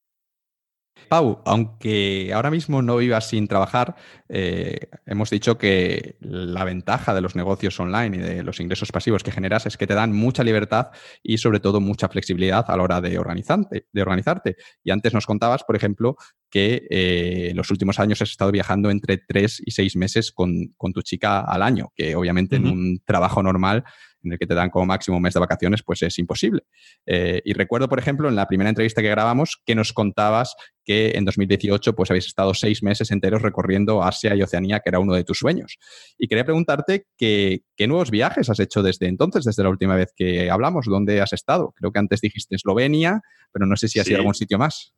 Pau, 1.08 1.42
aunque 1.44 2.32
ahora 2.34 2.50
mismo 2.50 2.82
no 2.82 2.96
vivas 2.96 3.28
sin 3.28 3.46
trabajar, 3.46 3.94
eh, 4.28 4.88
hemos 5.04 5.30
dicho 5.30 5.56
que 5.56 6.16
la 6.20 6.64
ventaja 6.64 7.14
de 7.14 7.20
los 7.20 7.36
negocios 7.36 7.78
online 7.78 8.16
y 8.16 8.20
de 8.20 8.42
los 8.42 8.58
ingresos 8.58 8.90
pasivos 8.90 9.22
que 9.22 9.30
generas 9.30 9.66
es 9.66 9.76
que 9.76 9.86
te 9.86 9.94
dan 9.94 10.12
mucha 10.12 10.42
libertad 10.42 10.88
y 11.22 11.38
sobre 11.38 11.60
todo 11.60 11.80
mucha 11.80 12.08
flexibilidad 12.08 12.64
a 12.68 12.76
la 12.76 12.82
hora 12.82 13.00
de, 13.00 13.18
organizarte. 13.18 13.86
De 13.92 14.02
organizarte. 14.02 14.56
Y 14.82 14.90
antes 14.90 15.14
nos 15.14 15.26
contabas, 15.26 15.62
por 15.62 15.76
ejemplo, 15.76 16.16
que 16.50 16.87
eh, 16.90 17.48
en 17.50 17.56
los 17.56 17.70
últimos 17.70 17.98
años 17.98 18.22
has 18.22 18.30
estado 18.30 18.52
viajando 18.52 18.90
entre 18.90 19.18
tres 19.18 19.62
y 19.64 19.72
seis 19.72 19.96
meses 19.96 20.32
con, 20.32 20.74
tu 20.94 21.02
chica 21.02 21.40
al 21.40 21.62
año, 21.62 21.92
que 21.94 22.14
obviamente 22.14 22.56
en 22.56 22.66
un 22.66 23.00
trabajo 23.04 23.42
normal 23.42 23.85
en 24.26 24.32
el 24.32 24.38
que 24.38 24.46
te 24.46 24.54
dan 24.54 24.70
como 24.70 24.87
máximo 24.87 25.16
un 25.16 25.22
mes 25.22 25.35
de 25.35 25.40
vacaciones, 25.40 25.82
pues 25.82 26.02
es 26.02 26.18
imposible. 26.18 26.62
Eh, 27.06 27.40
y 27.44 27.52
recuerdo, 27.52 27.88
por 27.88 27.98
ejemplo, 27.98 28.28
en 28.28 28.37
la 28.37 28.46
primera 28.46 28.68
entrevista 28.68 29.00
que 29.02 29.09
grabamos, 29.09 29.62
que 29.64 29.74
nos 29.74 29.92
contabas 29.92 30.54
que 30.85 31.12
en 31.14 31.24
2018 31.24 31.94
pues 31.94 32.11
habéis 32.11 32.26
estado 32.26 32.54
seis 32.54 32.82
meses 32.82 33.11
enteros 33.11 33.42
recorriendo 33.42 34.02
Asia 34.02 34.35
y 34.35 34.42
Oceanía, 34.42 34.80
que 34.80 34.90
era 34.90 34.98
uno 34.98 35.14
de 35.14 35.24
tus 35.24 35.38
sueños. 35.38 35.78
Y 36.18 36.28
quería 36.28 36.44
preguntarte 36.44 37.06
qué 37.16 37.62
nuevos 37.87 38.11
viajes 38.11 38.50
has 38.50 38.61
hecho 38.61 38.82
desde 38.82 39.06
entonces, 39.06 39.44
desde 39.44 39.62
la 39.62 39.70
última 39.70 39.96
vez 39.96 40.12
que 40.14 40.50
hablamos, 40.50 40.87
¿dónde 40.87 41.20
has 41.20 41.32
estado? 41.32 41.72
Creo 41.76 41.92
que 41.92 41.98
antes 41.98 42.20
dijiste 42.20 42.56
Eslovenia, 42.56 43.20
pero 43.52 43.66
no 43.66 43.76
sé 43.76 43.88
si 43.88 43.98
has 43.98 44.09
ido 44.09 44.18
a 44.18 44.20
algún 44.20 44.35
sitio 44.35 44.59
más. 44.59 44.94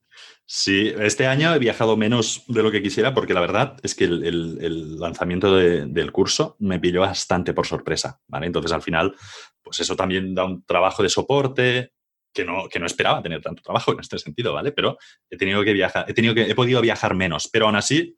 Sí, 0.51 0.95
este 0.99 1.27
año 1.27 1.55
he 1.55 1.59
viajado 1.59 1.95
menos 1.99 2.45
de 2.49 2.63
lo 2.63 2.71
que 2.71 2.83
quisiera 2.83 3.13
porque 3.13 3.35
la 3.35 3.41
verdad 3.43 3.77
es 3.83 3.95
que 3.95 4.05
el, 4.05 4.99
lanzamiento 4.99 5.55
del 5.55 6.11
curso 6.11 6.57
me 6.59 6.81
pilló 6.81 7.03
bastante 7.03 7.53
por 7.53 7.67
sorpresa, 7.67 8.23
¿vale? 8.29 8.47
Entonces 8.47 8.73
al 8.73 8.81
final, 8.81 9.15
pues 9.63 9.81
eso 9.81 9.95
también 9.95 10.35
da 10.35 10.47
un 10.47 10.65
trabajo 10.65 11.03
de 11.03 11.11
soporte 11.11 11.93
que 12.33 12.47
no, 12.47 12.67
que 12.71 12.79
no 12.79 12.87
esperaba 12.87 13.23
tener 13.23 13.43
tanto 13.43 13.63
trabajo 13.63 13.93
en 13.93 14.01
este 14.01 14.19
sentido, 14.19 14.55
¿vale? 14.55 14.73
Pero 14.73 14.97
he 15.29 15.37
tenido 15.37 15.63
que 15.65 15.75
viajar, 15.75 16.07
he, 16.09 16.15
tenido 16.15 16.35
que, 16.35 16.45
he 16.45 16.55
podido 16.55 16.81
viajar 16.81 17.15
menos, 17.15 17.47
pero 17.53 17.67
aún 17.67 17.77
así 17.77 18.17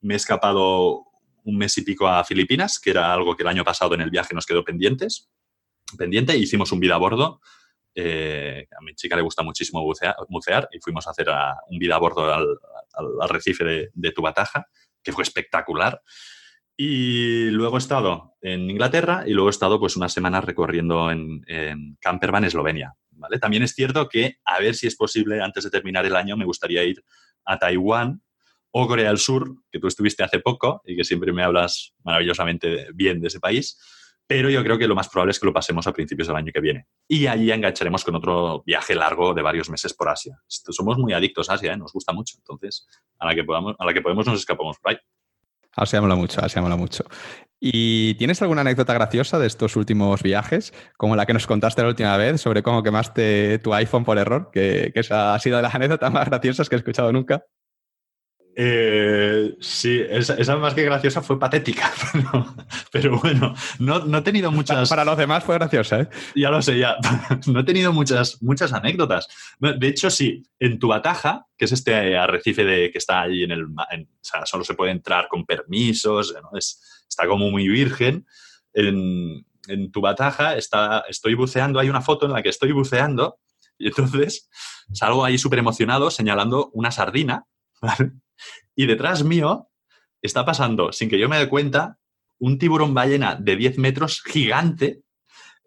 me 0.00 0.14
he 0.14 0.16
escapado 0.16 1.06
un 1.42 1.58
mes 1.58 1.76
y 1.78 1.82
pico 1.82 2.06
a 2.06 2.22
Filipinas, 2.22 2.78
que 2.78 2.90
era 2.90 3.12
algo 3.12 3.34
que 3.36 3.42
el 3.42 3.48
año 3.48 3.64
pasado 3.64 3.94
en 3.94 4.00
el 4.00 4.10
viaje 4.10 4.32
nos 4.32 4.46
quedó 4.46 4.62
pendientes, 4.64 5.28
pendiente, 5.98 6.34
e 6.34 6.38
hicimos 6.38 6.70
un 6.70 6.78
vida 6.78 6.94
a 6.94 6.98
bordo 6.98 7.40
eh, 7.94 8.66
a 8.76 8.82
mi 8.82 8.94
chica 8.94 9.16
le 9.16 9.22
gusta 9.22 9.42
muchísimo 9.42 9.82
bucear, 9.82 10.68
y 10.72 10.80
fuimos 10.80 11.06
a 11.06 11.10
hacer 11.10 11.28
un 11.68 11.78
vida 11.78 11.96
a 11.96 11.98
bordo 11.98 12.32
al, 12.32 12.58
arrecife 13.20 13.64
de, 13.64 13.90
de, 13.92 14.12
Tubataja, 14.12 14.66
que 15.02 15.12
fue 15.12 15.22
espectacular. 15.22 16.00
Y 16.76 17.50
luego 17.50 17.76
he 17.76 17.78
estado 17.78 18.34
en 18.40 18.68
Inglaterra 18.68 19.22
y 19.26 19.32
luego 19.32 19.48
he 19.48 19.50
estado 19.50 19.78
pues 19.78 19.96
unas 19.96 20.12
semanas 20.12 20.44
recorriendo 20.44 21.10
en, 21.10 21.44
en 21.46 21.96
Campervan, 22.00 22.44
Eslovenia. 22.44 22.94
¿vale? 23.10 23.38
También 23.38 23.62
es 23.62 23.74
cierto 23.74 24.08
que, 24.08 24.38
a 24.44 24.58
ver 24.58 24.74
si 24.74 24.88
es 24.88 24.96
posible, 24.96 25.40
antes 25.40 25.62
de 25.62 25.70
terminar 25.70 26.04
el 26.04 26.16
año, 26.16 26.36
me 26.36 26.44
gustaría 26.44 26.82
ir 26.82 27.04
a 27.44 27.58
Taiwán 27.58 28.22
o 28.72 28.88
Corea 28.88 29.08
del 29.08 29.18
Sur, 29.18 29.54
que 29.70 29.78
tú 29.78 29.86
estuviste 29.86 30.24
hace 30.24 30.40
poco 30.40 30.82
y 30.84 30.96
que 30.96 31.04
siempre 31.04 31.32
me 31.32 31.44
hablas 31.44 31.94
maravillosamente 32.02 32.88
bien 32.92 33.20
de 33.20 33.28
ese 33.28 33.38
país 33.38 33.78
pero 34.26 34.48
yo 34.48 34.62
creo 34.62 34.78
que 34.78 34.88
lo 34.88 34.94
más 34.94 35.08
probable 35.08 35.32
es 35.32 35.40
que 35.40 35.46
lo 35.46 35.52
pasemos 35.52 35.86
a 35.86 35.92
principios 35.92 36.28
del 36.28 36.36
año 36.36 36.50
que 36.52 36.60
viene. 36.60 36.86
Y 37.06 37.26
allí 37.26 37.50
engancharemos 37.50 38.04
con 38.04 38.14
otro 38.14 38.62
viaje 38.64 38.94
largo 38.94 39.34
de 39.34 39.42
varios 39.42 39.68
meses 39.68 39.92
por 39.92 40.08
Asia. 40.08 40.40
Somos 40.46 40.98
muy 40.98 41.12
adictos 41.12 41.50
a 41.50 41.54
Asia, 41.54 41.72
¿eh? 41.72 41.76
nos 41.76 41.92
gusta 41.92 42.12
mucho, 42.12 42.36
entonces 42.38 42.86
a 43.18 43.26
la 43.26 43.34
que, 43.34 43.44
podamos, 43.44 43.76
a 43.78 43.84
la 43.84 43.92
que 43.92 44.00
podemos 44.00 44.26
nos 44.26 44.38
escapamos 44.40 44.76
ahí. 44.84 44.96
Asia 45.76 46.00
mola 46.00 46.14
mucho, 46.14 46.42
Asia 46.42 46.62
mola 46.62 46.76
mucho. 46.76 47.04
¿Y 47.60 48.14
tienes 48.14 48.40
alguna 48.42 48.60
anécdota 48.60 48.94
graciosa 48.94 49.38
de 49.38 49.46
estos 49.46 49.76
últimos 49.76 50.22
viajes, 50.22 50.72
como 50.96 51.16
la 51.16 51.26
que 51.26 51.32
nos 51.32 51.46
contaste 51.46 51.82
la 51.82 51.88
última 51.88 52.16
vez 52.16 52.40
sobre 52.40 52.62
cómo 52.62 52.82
quemaste 52.82 53.58
tu 53.58 53.74
iPhone 53.74 54.04
por 54.04 54.18
error, 54.18 54.50
que, 54.52 54.90
que 54.94 55.00
esa 55.00 55.34
ha 55.34 55.38
sido 55.38 55.56
de 55.56 55.62
las 55.62 55.74
anécdotas 55.74 56.12
más 56.12 56.28
graciosas 56.28 56.68
que 56.68 56.76
he 56.76 56.78
escuchado 56.78 57.12
nunca? 57.12 57.44
Eh, 58.56 59.56
sí, 59.60 60.00
esa, 60.08 60.56
más 60.56 60.74
que 60.74 60.84
graciosa 60.84 61.22
fue 61.22 61.38
patética, 61.38 61.92
pero, 62.92 63.18
bueno, 63.18 63.54
no, 63.80 64.18
he 64.18 64.22
tenido 64.22 64.52
muchas... 64.52 64.88
Para 64.88 65.04
los 65.04 65.18
demás 65.18 65.42
fue 65.42 65.56
graciosa, 65.56 66.02
¿eh? 66.02 66.08
Ya 66.36 66.50
lo 66.50 66.62
sé, 66.62 66.78
ya. 66.78 66.96
No 67.46 67.60
he 67.60 67.64
tenido 67.64 67.92
muchas, 67.92 68.40
muchas 68.42 68.72
anécdotas. 68.72 69.28
De 69.58 69.88
hecho, 69.88 70.08
sí, 70.10 70.44
en 70.58 70.78
tu 70.78 70.88
bataja, 70.88 71.46
que 71.56 71.64
es 71.64 71.72
este 71.72 72.16
arrecife 72.16 72.64
de, 72.64 72.90
que 72.90 72.98
está 72.98 73.22
ahí 73.22 73.42
en 73.42 73.50
el... 73.50 73.64
o 73.64 73.76
sea, 74.20 74.46
solo 74.46 74.64
se 74.64 74.74
puede 74.74 74.92
entrar 74.92 75.26
con 75.28 75.44
permisos, 75.44 76.34
es, 76.56 77.04
está 77.08 77.26
como 77.26 77.50
muy 77.50 77.68
virgen. 77.68 78.26
En, 78.72 79.44
en 79.68 79.90
tu 79.90 80.00
bataja 80.00 80.56
está, 80.56 81.04
estoy 81.08 81.34
buceando, 81.34 81.78
hay 81.80 81.88
una 81.88 82.00
foto 82.00 82.26
en 82.26 82.32
la 82.32 82.42
que 82.42 82.48
estoy 82.48 82.72
buceando 82.72 83.38
y 83.78 83.88
entonces 83.88 84.48
salgo 84.92 85.24
ahí 85.24 85.38
súper 85.38 85.58
emocionado 85.58 86.10
señalando 86.10 86.70
una 86.72 86.90
sardina, 86.90 87.44
¿vale? 87.82 88.12
Y 88.76 88.86
detrás 88.86 89.22
mío 89.22 89.70
está 90.20 90.44
pasando, 90.44 90.90
sin 90.90 91.08
que 91.08 91.18
yo 91.18 91.28
me 91.28 91.38
dé 91.38 91.48
cuenta, 91.48 91.98
un 92.38 92.58
tiburón 92.58 92.92
ballena 92.92 93.36
de 93.36 93.56
10 93.56 93.78
metros 93.78 94.20
gigante 94.22 95.02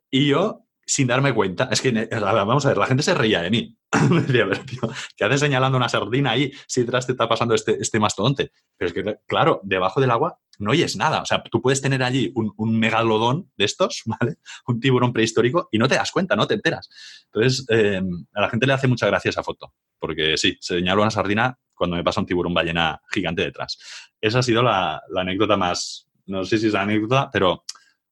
y 0.10 0.28
yo 0.28 0.68
sin 0.88 1.08
darme 1.08 1.34
cuenta. 1.34 1.68
Es 1.70 1.82
que, 1.82 1.92
vamos 2.12 2.66
a 2.66 2.70
ver, 2.70 2.78
la 2.78 2.88
gente 2.88 3.04
se 3.04 3.14
reía 3.14 3.42
de 3.42 3.50
mí. 3.52 3.78
Me 4.10 4.22
decía, 4.22 4.50
tío, 4.66 4.90
¿qué 5.16 5.26
haces 5.26 5.42
señalando 5.42 5.78
una 5.78 5.90
sardina 5.90 6.32
ahí 6.32 6.52
si 6.66 6.82
detrás 6.82 7.06
te 7.06 7.12
está 7.12 7.28
pasando 7.28 7.54
este, 7.54 7.78
este 7.80 8.00
mastodonte? 8.00 8.52
Pero 8.78 8.88
es 8.88 8.94
que, 8.94 9.18
claro, 9.28 9.60
debajo 9.64 10.00
del 10.00 10.12
agua 10.12 10.40
no 10.60 10.72
oyes 10.72 10.96
nada. 10.96 11.22
O 11.22 11.26
sea, 11.26 11.44
tú 11.44 11.62
puedes 11.62 11.82
tener 11.82 12.04
allí 12.04 12.32
un, 12.36 12.80
megalodón 12.80 13.52
de 13.58 13.66
estos, 13.66 14.04
¿vale? 14.06 14.38
Un 14.66 14.80
tiburón 14.80 15.14
prehistórico 15.14 15.68
y 15.72 15.78
no 15.78 15.88
te 15.88 15.96
das 15.96 16.12
cuenta, 16.12 16.36
no 16.36 16.48
te 16.48 16.56
enteras. 16.56 16.90
Entonces, 17.26 17.66
eh, 17.70 18.02
a 18.34 18.42
la 18.42 18.50
gente 18.50 18.66
le 18.66 18.74
hace 18.74 18.88
mucha 18.88 19.08
gracia 19.08 19.30
esa 19.30 19.44
foto, 19.44 19.74
porque 20.00 20.38
sí, 20.38 20.58
señalo 20.62 21.02
una 21.02 21.12
sardina 21.12 21.60
cuando 21.78 21.96
me 21.96 22.04
pasa 22.04 22.20
un 22.20 22.26
tiburón 22.26 22.54
ballena 22.54 23.00
gigante 23.10 23.44
detrás. 23.44 23.78
Esa 24.20 24.40
ha 24.40 24.44
sido 24.44 24.64
la, 24.64 25.02
anécdota 25.16 25.56
más, 25.56 26.10
no 26.26 26.44
sé 26.44 26.58
si 26.58 26.68
es 26.68 26.74
la 26.74 26.82
anécdota, 26.82 27.30
pero 27.32 27.64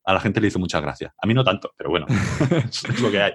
a 0.04 0.14
la 0.14 0.20
gente 0.20 0.40
le 0.40 0.48
hizo 0.48 0.60
mucha 0.60 0.80
gracia. 0.80 1.14
A 1.22 1.28
mí 1.28 1.34
no 1.34 1.44
tanto, 1.44 1.74
pero 1.76 1.90
bueno, 1.90 2.06
es 2.70 3.00
lo 3.00 3.12
que 3.12 3.22
hay. 3.22 3.32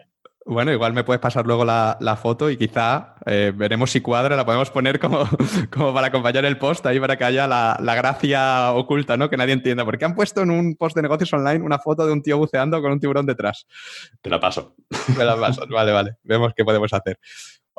Bueno, 0.47 0.73
igual 0.73 0.95
me 0.95 1.05
puedes 1.05 1.21
pasar 1.21 1.47
luego 1.47 1.65
la, 1.65 2.19
foto 2.21 2.51
y 2.51 2.57
quizá 2.57 3.15
eh, 3.27 3.53
veremos 3.55 3.91
si 3.91 4.01
cuadra, 4.01 4.37
la 4.37 4.47
podemos 4.47 4.71
poner 4.71 4.99
como, 4.99 5.29
como 5.71 5.93
para 5.93 6.07
acompañar 6.07 6.45
el 6.47 6.57
post 6.57 6.85
ahí 6.87 6.99
para 6.99 7.17
que 7.17 7.25
haya 7.25 7.47
la, 7.47 7.79
la, 7.81 7.95
gracia 7.95 8.73
oculta, 8.73 9.17
¿no? 9.19 9.29
Que 9.29 9.37
nadie 9.37 9.53
entienda. 9.53 9.85
Porque 9.85 10.05
han 10.07 10.15
puesto 10.15 10.41
en 10.41 10.51
un 10.51 10.77
post 10.77 10.97
de 10.97 11.03
negocios 11.03 11.33
online 11.35 11.63
una 11.65 11.79
foto 11.79 12.07
de 12.07 12.13
un 12.13 12.23
tío 12.23 12.39
buceando 12.39 12.81
con 12.81 12.91
un 12.91 12.99
tiburón 12.99 13.27
detrás. 13.27 13.67
Te 14.23 14.31
la 14.31 14.41
paso. 14.41 14.75
Te 15.15 15.25
la 15.25 15.37
paso. 15.37 15.67
Vale, 15.71 15.93
vale. 15.93 16.17
Vemos 16.23 16.53
qué 16.57 16.65
podemos 16.65 16.93
hacer. 16.93 17.19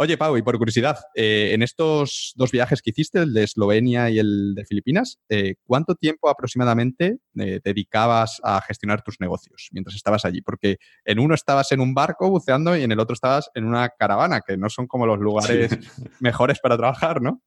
Oye, 0.02 0.18
Pau, 0.18 0.36
y 0.36 0.42
por 0.42 0.58
curiosidad, 0.58 0.98
eh, 1.14 1.52
en 1.54 1.62
estos 1.62 2.34
dos 2.36 2.50
viajes 2.50 2.82
que 2.82 2.90
hiciste, 2.90 3.20
el 3.20 3.36
de 3.36 3.44
Eslovenia 3.44 4.10
y 4.10 4.18
el 4.18 4.56
de 4.56 4.66
Filipinas, 4.66 5.20
eh, 5.30 5.58
¿cuánto 5.64 5.94
tiempo 5.94 6.28
aproximadamente 6.28 7.20
eh, 7.38 7.60
dedicabas 7.64 8.42
a 8.44 8.62
gestionar 8.62 9.04
tus 9.04 9.20
negocios 9.20 9.70
mientras 9.72 9.96
estabas 9.96 10.26
allí? 10.26 10.42
Porque 10.42 10.78
en 11.06 11.20
uno 11.20 11.36
estabas 11.36 11.72
en 11.72 11.82
un 11.82 11.94
barco 11.94 12.32
buceando 12.32 12.76
y 12.76 12.82
en 12.82 12.92
el 12.92 13.00
otro 13.00 13.14
estabas 13.14 13.52
en 13.54 13.66
una 13.66 13.90
caravana, 13.90 14.42
que 14.42 14.58
no 14.58 14.72
son 14.72 14.88
como 14.88 15.06
los 15.06 15.20
lugares 15.20 15.70
mejores 16.20 16.60
para 16.60 16.78
trabajar, 16.78 17.22
¿no? 17.22 17.44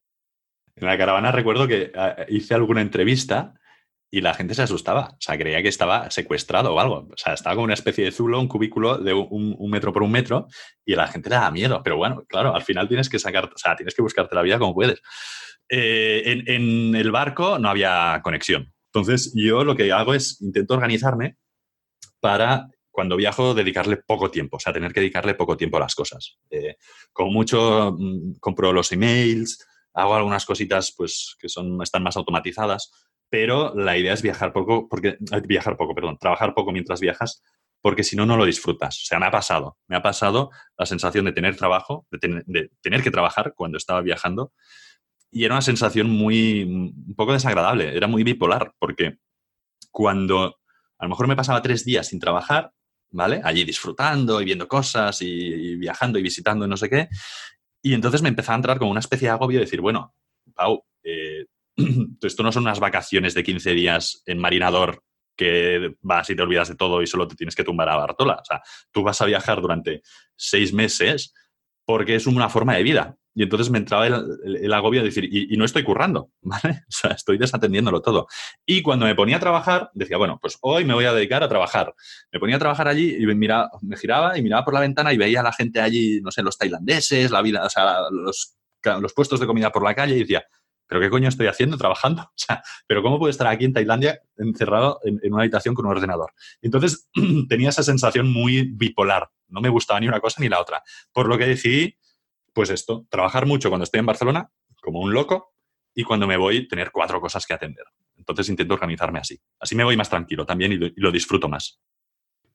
En 0.76 0.86
la 0.86 0.96
caravana 0.96 1.32
recuerdo 1.32 1.66
que 1.66 1.90
hice 2.28 2.54
alguna 2.54 2.82
entrevista 2.82 3.54
y 4.14 4.20
la 4.20 4.32
gente 4.32 4.54
se 4.54 4.62
asustaba. 4.62 5.08
O 5.10 5.16
sea, 5.18 5.36
creía 5.36 5.60
que 5.60 5.68
estaba 5.68 6.08
secuestrado 6.08 6.72
o 6.72 6.78
algo. 6.78 7.08
O 7.12 7.16
sea, 7.16 7.34
estaba 7.34 7.56
como 7.56 7.64
una 7.64 7.74
especie 7.74 8.04
de 8.04 8.12
zulo, 8.12 8.38
un 8.38 8.46
cubículo 8.46 8.96
de 8.96 9.12
un, 9.12 9.56
metro 9.68 9.92
por 9.92 10.04
un 10.04 10.12
metro 10.12 10.46
y 10.84 10.94
la 10.94 11.08
gente 11.08 11.30
le 11.30 11.34
da 11.34 11.50
miedo. 11.50 11.82
Pero 11.82 11.96
bueno, 11.96 12.24
claro, 12.28 12.54
al 12.54 12.62
final 12.62 12.86
tienes 12.86 13.08
que 13.08 13.18
sacar, 13.18 13.46
o 13.52 13.58
sea, 13.58 13.74
tienes 13.74 13.92
que 13.92 14.02
buscarte 14.02 14.36
la 14.36 14.42
vida 14.42 14.60
como 14.60 14.72
puedes. 14.72 15.02
Eh, 15.68 16.44
en, 16.46 16.94
el 16.94 17.10
barco 17.10 17.58
no 17.58 17.68
había 17.68 18.20
conexión. 18.22 18.72
Entonces, 18.92 19.32
yo 19.34 19.64
lo 19.64 19.74
que 19.74 19.90
hago 19.90 20.14
es 20.14 20.40
intento 20.40 20.74
organizarme 20.74 21.36
para 22.20 22.68
cuando 22.92 23.16
viajo 23.16 23.52
dedicarle 23.52 23.96
poco 23.96 24.30
tiempo, 24.30 24.58
o 24.58 24.60
sea, 24.60 24.72
tener 24.72 24.92
que 24.92 25.00
dedicarle 25.00 25.34
poco 25.34 25.56
tiempo 25.56 25.78
a 25.78 25.80
las 25.80 25.96
cosas. 25.96 26.38
Eh, 26.50 26.76
con 27.12 27.32
mucho 27.32 27.96
mm, 27.98 28.34
compro 28.38 28.72
los 28.72 28.92
emails, 28.92 29.58
hago 29.92 30.14
algunas 30.14 30.46
cositas 30.46 30.94
pues 30.96 31.34
que 31.40 31.48
son 31.48 31.82
están 31.82 32.04
más 32.04 32.16
automatizadas, 32.16 32.92
pero 33.34 33.74
la 33.74 33.98
idea 33.98 34.12
es 34.12 34.22
viajar 34.22 34.52
poco 34.52 34.88
porque 34.88 35.08
eh, 35.32 35.40
viajar 35.44 35.76
poco, 35.76 35.92
perdón, 35.92 36.18
trabajar 36.18 36.54
poco 36.54 36.70
mientras 36.70 37.00
viajas 37.00 37.42
porque 37.80 38.04
si 38.04 38.14
no 38.14 38.26
no 38.26 38.36
lo 38.36 38.44
disfrutas. 38.44 39.02
O 39.02 39.06
sea, 39.06 39.18
me 39.18 39.26
ha 39.26 39.32
pasado, 39.32 39.76
me 39.88 39.96
ha 39.96 40.02
pasado 40.02 40.50
la 40.78 40.86
sensación 40.86 41.24
de 41.24 41.32
tener 41.32 41.56
trabajo, 41.56 42.06
de, 42.12 42.70
tener 42.80 43.02
que 43.02 43.10
trabajar 43.10 43.52
cuando 43.56 43.76
estaba 43.76 44.02
viajando 44.02 44.52
y 45.32 45.44
era 45.44 45.54
una 45.54 45.62
sensación 45.62 46.10
muy 46.10 46.62
un 46.62 47.14
poco 47.16 47.32
desagradable, 47.32 47.96
era 47.96 48.06
muy 48.06 48.22
bipolar 48.22 48.72
porque 48.78 49.18
cuando 49.90 50.60
a 50.98 51.04
lo 51.04 51.08
mejor 51.08 51.26
me 51.26 51.34
pasaba 51.34 51.60
tres 51.60 51.84
días 51.84 52.06
sin 52.06 52.20
trabajar, 52.20 52.70
¿vale? 53.10 53.40
Allí 53.42 53.64
disfrutando 53.64 54.40
y 54.40 54.44
viendo 54.44 54.68
cosas 54.68 55.20
y, 55.22 55.74
viajando 55.74 56.20
y 56.20 56.22
visitando 56.22 56.66
y 56.66 56.68
no 56.68 56.76
sé 56.76 56.88
qué. 56.88 57.08
Y 57.82 57.94
entonces 57.94 58.22
me 58.22 58.28
empezaba 58.28 58.54
a 58.54 58.58
entrar 58.58 58.78
como 58.78 58.92
una 58.92 59.00
especie 59.00 59.26
de 59.26 59.32
agobio 59.32 59.58
de 59.58 59.64
decir, 59.64 59.80
bueno, 59.80 60.14
Pau, 60.54 60.84
eh, 61.02 61.46
esto 62.22 62.42
no 62.42 62.52
son 62.52 62.64
unas 62.64 62.80
vacaciones 62.80 63.34
de 63.34 63.42
15 63.42 63.72
días 63.72 64.22
en 64.26 64.38
Marinador 64.38 65.02
que 65.36 65.94
vas 66.00 66.30
y 66.30 66.36
te 66.36 66.42
olvidas 66.42 66.68
de 66.68 66.76
todo 66.76 67.02
y 67.02 67.06
solo 67.06 67.26
te 67.26 67.34
tienes 67.34 67.56
que 67.56 67.64
tumbar 67.64 67.88
a 67.88 67.96
Bartola. 67.96 68.34
O 68.34 68.44
sea, 68.44 68.62
tú 68.92 69.02
vas 69.02 69.20
a 69.20 69.26
viajar 69.26 69.60
durante 69.60 70.02
seis 70.36 70.72
meses 70.72 71.34
porque 71.84 72.14
es 72.14 72.26
una 72.26 72.48
forma 72.48 72.76
de 72.76 72.82
vida. 72.82 73.16
Y 73.36 73.42
entonces 73.42 73.68
me 73.68 73.78
entraba 73.78 74.06
el, 74.06 74.72
agobio 74.72 75.00
de 75.00 75.06
decir, 75.06 75.24
y, 75.24 75.56
no 75.56 75.64
estoy 75.64 75.82
currando, 75.82 76.30
¿vale? 76.40 76.82
O 76.88 76.92
sea, 76.92 77.10
estoy 77.10 77.36
desatendiéndolo 77.36 78.00
todo. 78.00 78.28
Y 78.64 78.80
cuando 78.80 79.06
me 79.06 79.16
ponía 79.16 79.38
a 79.38 79.40
trabajar, 79.40 79.90
decía, 79.92 80.18
bueno, 80.18 80.38
pues 80.40 80.56
hoy 80.60 80.84
me 80.84 80.94
voy 80.94 81.04
a 81.04 81.12
dedicar 81.12 81.42
a 81.42 81.48
trabajar. 81.48 81.94
Me 82.32 82.38
ponía 82.38 82.56
a 82.56 82.60
trabajar 82.60 82.86
allí 82.86 83.16
y 83.18 83.26
me, 83.26 83.34
miraba, 83.34 83.70
me 83.82 83.96
giraba 83.96 84.38
y 84.38 84.42
miraba 84.42 84.64
por 84.64 84.74
la 84.74 84.80
ventana 84.80 85.12
y 85.12 85.16
veía 85.16 85.40
a 85.40 85.42
la 85.42 85.52
gente 85.52 85.80
allí, 85.80 86.20
no 86.20 86.30
sé, 86.30 86.44
los 86.44 86.56
tailandeses, 86.56 87.32
la 87.32 87.42
vida, 87.42 87.64
o 87.64 87.70
sea, 87.70 88.02
los, 88.12 88.56
los 89.00 89.12
puestos 89.12 89.40
de 89.40 89.46
comida 89.46 89.72
por 89.72 89.82
la 89.82 89.96
calle 89.96 90.14
y 90.14 90.20
decía, 90.20 90.44
¿pero 90.86 91.00
qué 91.00 91.10
coño 91.10 91.28
estoy 91.28 91.46
haciendo 91.46 91.76
trabajando? 91.76 92.22
O 92.34 92.38
sea, 92.46 92.62
¿pero 92.86 93.02
cómo 93.02 93.18
puedo 93.18 93.30
estar 93.30 93.46
aquí 93.46 93.64
en 93.64 93.72
Tailandia 93.72 94.20
encerrado 94.36 95.00
en, 95.04 95.20
una 95.32 95.42
habitación 95.42 95.74
con 95.74 95.86
un 95.86 95.92
ordenador? 95.92 96.32
Entonces 96.62 97.08
tenía 97.48 97.70
esa 97.70 97.82
sensación 97.82 98.32
muy 98.32 98.70
bipolar. 98.72 99.30
No 99.48 99.60
me 99.60 99.68
gustaba 99.68 100.00
ni 100.00 100.08
una 100.08 100.20
cosa 100.20 100.40
ni 100.40 100.48
la 100.48 100.60
otra. 100.60 100.82
Por 101.12 101.28
lo 101.28 101.38
que 101.38 101.46
decidí 101.46 101.96
pues 102.54 102.70
esto, 102.70 103.06
trabajar 103.10 103.46
mucho 103.46 103.68
cuando 103.68 103.84
estoy 103.84 104.00
en 104.00 104.06
Barcelona, 104.06 104.50
como 104.80 105.00
un 105.00 105.12
loco, 105.12 105.54
y 105.94 106.04
cuando 106.04 106.26
me 106.26 106.36
voy, 106.36 106.66
tener 106.66 106.90
cuatro 106.90 107.20
cosas 107.20 107.44
que 107.46 107.52
atender. 107.52 107.84
Entonces 108.16 108.48
intento 108.48 108.74
organizarme 108.74 109.18
así. 109.18 109.38
Así 109.60 109.74
me 109.74 109.84
voy 109.84 109.96
más 109.96 110.08
tranquilo 110.08 110.46
también 110.46 110.72
y 110.72 110.76
lo, 110.76 111.12
disfruto 111.12 111.48
más. 111.48 111.80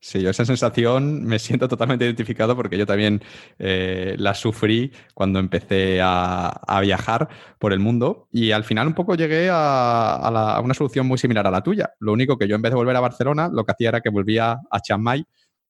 Sí, 0.02 0.22
yo 0.22 0.30
esa 0.30 0.46
sensación 0.46 1.26
me 1.26 1.40
siento 1.40 1.68
totalmente 1.68 2.06
identificado 2.06 2.56
porque 2.56 2.78
yo 2.78 2.86
también 2.86 3.22
eh, 3.58 4.16
la 4.18 4.34
sufrí 4.34 4.94
cuando 5.14 5.40
empecé 5.40 6.00
a, 6.02 6.80
viajar 6.82 7.28
por 7.60 7.74
el 7.74 7.80
mundo 7.80 8.30
y 8.32 8.52
al 8.52 8.64
final 8.64 8.88
un 8.88 8.94
poco 8.94 9.16
llegué 9.16 9.50
a, 9.50 10.16
a, 10.16 10.62
una 10.62 10.74
solución 10.74 11.06
muy 11.06 11.18
similar 11.18 11.46
a 11.48 11.52
la 11.52 11.62
tuya. 11.62 11.92
Lo 12.00 12.14
único 12.14 12.38
que 12.38 12.48
yo 12.48 12.56
en 12.56 12.62
vez 12.62 12.72
de 12.72 12.78
volver 12.78 12.96
a 12.96 13.02
Barcelona, 13.02 13.50
lo 13.52 13.66
que 13.66 13.74
hacía 13.74 13.90
era 13.90 14.02
que 14.02 14.10
volvía 14.10 14.58
a 14.72 14.80
Chiang 14.80 15.02
Mai 15.02 15.26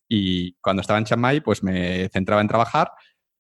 y 0.08 0.54
cuando 0.62 0.82
estaba 0.82 1.00
en 1.00 1.06
Chiang 1.06 1.20
Mai 1.20 1.42
pues 1.42 1.64
me 1.64 2.08
centraba 2.10 2.42
en 2.42 2.48
trabajar 2.48 2.92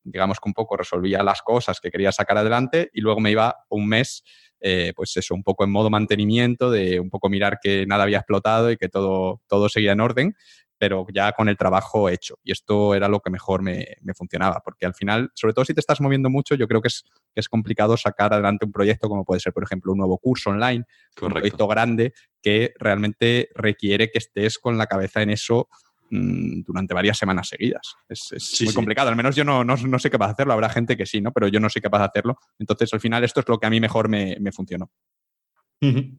digamos 0.03 0.39
que 0.39 0.49
un 0.49 0.53
poco 0.53 0.77
resolvía 0.77 1.23
las 1.23 1.41
cosas 1.41 1.79
que 1.79 1.91
quería 1.91 2.11
sacar 2.11 2.37
adelante 2.37 2.89
y 2.93 3.01
luego 3.01 3.19
me 3.19 3.31
iba 3.31 3.65
un 3.69 3.87
mes, 3.87 4.23
eh, 4.59 4.93
pues 4.95 5.15
eso, 5.17 5.35
un 5.35 5.43
poco 5.43 5.63
en 5.63 5.71
modo 5.71 5.89
mantenimiento, 5.89 6.71
de 6.71 6.99
un 6.99 7.09
poco 7.09 7.29
mirar 7.29 7.59
que 7.61 7.85
nada 7.85 8.03
había 8.03 8.17
explotado 8.17 8.71
y 8.71 8.77
que 8.77 8.89
todo, 8.89 9.41
todo 9.47 9.69
seguía 9.69 9.93
en 9.93 10.01
orden, 10.01 10.35
pero 10.79 11.05
ya 11.13 11.31
con 11.33 11.47
el 11.49 11.57
trabajo 11.57 12.09
hecho. 12.09 12.39
Y 12.43 12.51
esto 12.51 12.95
era 12.95 13.07
lo 13.07 13.19
que 13.19 13.29
mejor 13.29 13.61
me, 13.61 13.97
funcionaba, 14.15 14.61
porque 14.63 14.87
al 14.87 14.95
final, 14.95 15.29
sobre 15.35 15.53
todo 15.53 15.65
si 15.65 15.75
te 15.75 15.79
estás 15.79 16.01
moviendo 16.01 16.31
mucho, 16.31 16.55
yo 16.55 16.67
creo 16.67 16.81
que 16.81 16.87
es, 16.87 17.03
es 17.35 17.47
complicado 17.47 17.95
sacar 17.97 18.33
adelante 18.33 18.65
un 18.65 18.71
proyecto 18.71 19.07
como 19.07 19.23
puede 19.23 19.39
ser, 19.39 19.53
por 19.53 19.63
ejemplo, 19.63 19.91
un 19.91 19.99
nuevo 19.99 20.17
curso 20.17 20.49
online, 20.49 20.85
un 21.21 21.29
proyecto 21.29 21.67
grande 21.67 22.13
que 22.41 22.73
realmente 22.79 23.49
requiere 23.53 24.09
que 24.09 24.17
estés 24.17 24.57
con 24.57 24.77
la 24.77 24.87
cabeza 24.87 25.21
en 25.21 25.29
eso 25.29 25.67
Mm, 26.11 26.61
durante 26.65 26.93
varias 26.93 27.17
semanas 27.17 27.47
seguidas. 27.47 27.95
Es, 28.07 28.61
muy 28.61 28.73
complicado, 28.73 29.09
al 29.09 29.15
menos 29.15 29.35
yo 29.35 29.43
no, 29.43 29.63
no, 29.63 29.75
no, 29.75 29.99
sé 29.99 30.09
capaz 30.09 30.27
de 30.27 30.33
hacerlo, 30.33 30.53
habrá 30.53 30.69
gente 30.69 30.97
que 30.97 31.05
sí, 31.05 31.21
¿no? 31.21 31.31
Pero 31.31 31.47
yo 31.47 31.59
no 31.59 31.69
soy 31.69 31.81
capaz 31.81 31.99
de 31.99 32.05
hacerlo. 32.05 32.37
Entonces, 32.57 32.91
al 32.93 32.99
final, 32.99 33.23
esto 33.23 33.41
es 33.41 33.47
lo 33.47 33.59
que 33.59 33.67
a 33.67 33.69
mí 33.69 33.79
mejor 33.79 34.09
me, 34.09 34.51
funcionó. 34.51 34.91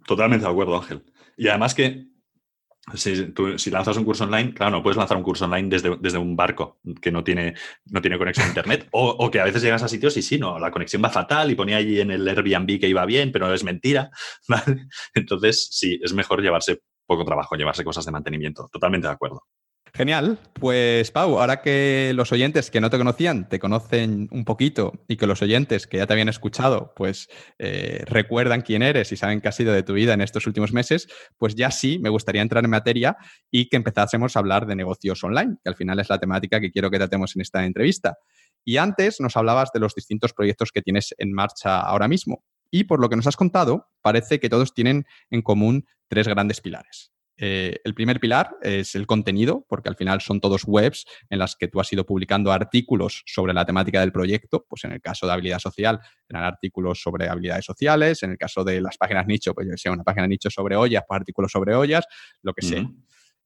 Totalmente 0.06 0.46
de 0.46 0.50
acuerdo, 0.50 0.76
Ángel. 0.76 1.04
Y 1.36 1.48
además 1.48 1.74
que 1.74 2.06
si, 2.94 3.32
si, 3.56 3.70
lanzas 3.70 3.96
un 3.96 4.04
curso 4.04 4.24
online, 4.24 4.54
claro, 4.54 4.72
no 4.72 4.82
puedes 4.82 4.96
lanzar 4.96 5.16
un 5.16 5.22
curso 5.22 5.44
online 5.44 5.68
desde, 5.68 5.96
desde 6.00 6.18
un 6.18 6.36
barco 6.36 6.80
que 7.00 7.10
no 7.10 7.24
tiene, 7.24 7.54
no 7.86 8.00
tiene 8.00 8.18
conexión 8.18 8.46
a 8.46 8.48
Internet. 8.48 8.88
O, 8.92 9.30
que 9.30 9.40
a 9.40 9.44
veces 9.44 9.62
llegas 9.62 9.82
a 9.82 9.88
sitios 9.88 10.16
y 10.16 10.22
sí, 10.22 10.38
no, 10.38 10.58
la 10.58 10.70
conexión 10.70 11.02
va 11.02 11.10
fatal 11.10 11.50
y 11.50 11.54
ponía 11.54 11.76
allí 11.76 12.00
en 12.00 12.10
el 12.10 12.26
Airbnb 12.26 12.80
que 12.80 12.88
iba 12.88 13.04
bien, 13.06 13.32
pero 13.32 13.52
es 13.52 13.64
mentira. 13.64 14.10
Entonces, 15.14 15.68
sí, 15.70 15.98
es 16.02 16.12
mejor 16.12 16.42
llevarse 16.42 16.82
poco 17.06 17.24
trabajo, 17.24 17.56
llevarse 17.56 17.84
cosas 17.84 18.04
de 18.06 18.12
mantenimiento. 18.12 18.68
Totalmente 18.72 19.08
de 19.08 19.14
acuerdo. 19.14 19.44
Genial. 19.92 20.38
Pues 20.54 21.10
Pau, 21.10 21.40
ahora 21.40 21.62
que 21.62 22.12
los 22.14 22.32
oyentes 22.32 22.70
que 22.70 22.80
no 22.80 22.90
te 22.90 22.98
conocían 22.98 23.48
te 23.48 23.58
conocen 23.58 24.28
un 24.30 24.44
poquito 24.44 24.92
y 25.08 25.16
que 25.16 25.26
los 25.26 25.42
oyentes 25.42 25.86
que 25.86 25.98
ya 25.98 26.06
te 26.06 26.12
habían 26.12 26.28
escuchado 26.28 26.92
pues 26.94 27.28
eh, 27.58 28.04
recuerdan 28.06 28.62
quién 28.62 28.82
eres 28.82 29.10
y 29.12 29.16
saben 29.16 29.40
qué 29.40 29.48
ha 29.48 29.52
sido 29.52 29.72
de 29.72 29.82
tu 29.82 29.94
vida 29.94 30.14
en 30.14 30.20
estos 30.20 30.46
últimos 30.46 30.72
meses, 30.72 31.08
pues 31.38 31.54
ya 31.54 31.70
sí 31.70 31.98
me 31.98 32.08
gustaría 32.08 32.42
entrar 32.42 32.64
en 32.64 32.70
materia 32.70 33.16
y 33.50 33.68
que 33.68 33.76
empezásemos 33.76 34.36
a 34.36 34.38
hablar 34.38 34.66
de 34.66 34.76
negocios 34.76 35.22
online, 35.24 35.56
que 35.62 35.68
al 35.68 35.76
final 35.76 35.98
es 35.98 36.08
la 36.08 36.18
temática 36.18 36.60
que 36.60 36.70
quiero 36.70 36.90
que 36.90 36.98
tratemos 36.98 37.34
en 37.34 37.42
esta 37.42 37.64
entrevista. 37.64 38.16
Y 38.64 38.76
antes 38.76 39.20
nos 39.20 39.36
hablabas 39.36 39.70
de 39.72 39.80
los 39.80 39.94
distintos 39.94 40.32
proyectos 40.32 40.70
que 40.72 40.82
tienes 40.82 41.14
en 41.18 41.32
marcha 41.32 41.80
ahora 41.80 42.08
mismo. 42.08 42.44
Y 42.70 42.84
por 42.84 43.00
lo 43.00 43.08
que 43.08 43.16
nos 43.16 43.26
has 43.26 43.36
contado, 43.36 43.88
parece 44.02 44.38
que 44.38 44.48
todos 44.48 44.74
tienen 44.74 45.06
en 45.30 45.42
común 45.42 45.86
tres 46.08 46.28
grandes 46.28 46.60
pilares. 46.60 47.12
Eh, 47.42 47.80
el 47.84 47.94
primer 47.94 48.20
pilar 48.20 48.58
es 48.60 48.94
el 48.94 49.06
contenido, 49.06 49.64
porque 49.66 49.88
al 49.88 49.96
final 49.96 50.20
son 50.20 50.40
todos 50.40 50.64
webs 50.66 51.06
en 51.30 51.38
las 51.38 51.56
que 51.56 51.68
tú 51.68 51.80
has 51.80 51.90
ido 51.90 52.04
publicando 52.04 52.52
artículos 52.52 53.22
sobre 53.24 53.54
la 53.54 53.64
temática 53.64 54.00
del 54.00 54.12
proyecto. 54.12 54.66
Pues 54.68 54.84
en 54.84 54.92
el 54.92 55.00
caso 55.00 55.26
de 55.26 55.32
habilidad 55.32 55.58
social, 55.58 55.98
eran 56.28 56.44
artículos 56.44 57.00
sobre 57.00 57.30
habilidades 57.30 57.64
sociales. 57.64 58.22
En 58.22 58.32
el 58.32 58.36
caso 58.36 58.62
de 58.62 58.82
las 58.82 58.98
páginas 58.98 59.26
nicho, 59.26 59.54
pues 59.54 59.66
yo 59.66 59.76
sea 59.78 59.90
una 59.90 60.04
página 60.04 60.26
nicho 60.26 60.50
sobre 60.50 60.76
ollas, 60.76 61.02
pues 61.08 61.18
artículos 61.18 61.50
sobre 61.50 61.74
ollas, 61.74 62.04
lo 62.42 62.52
que 62.52 62.60
sea. 62.60 62.82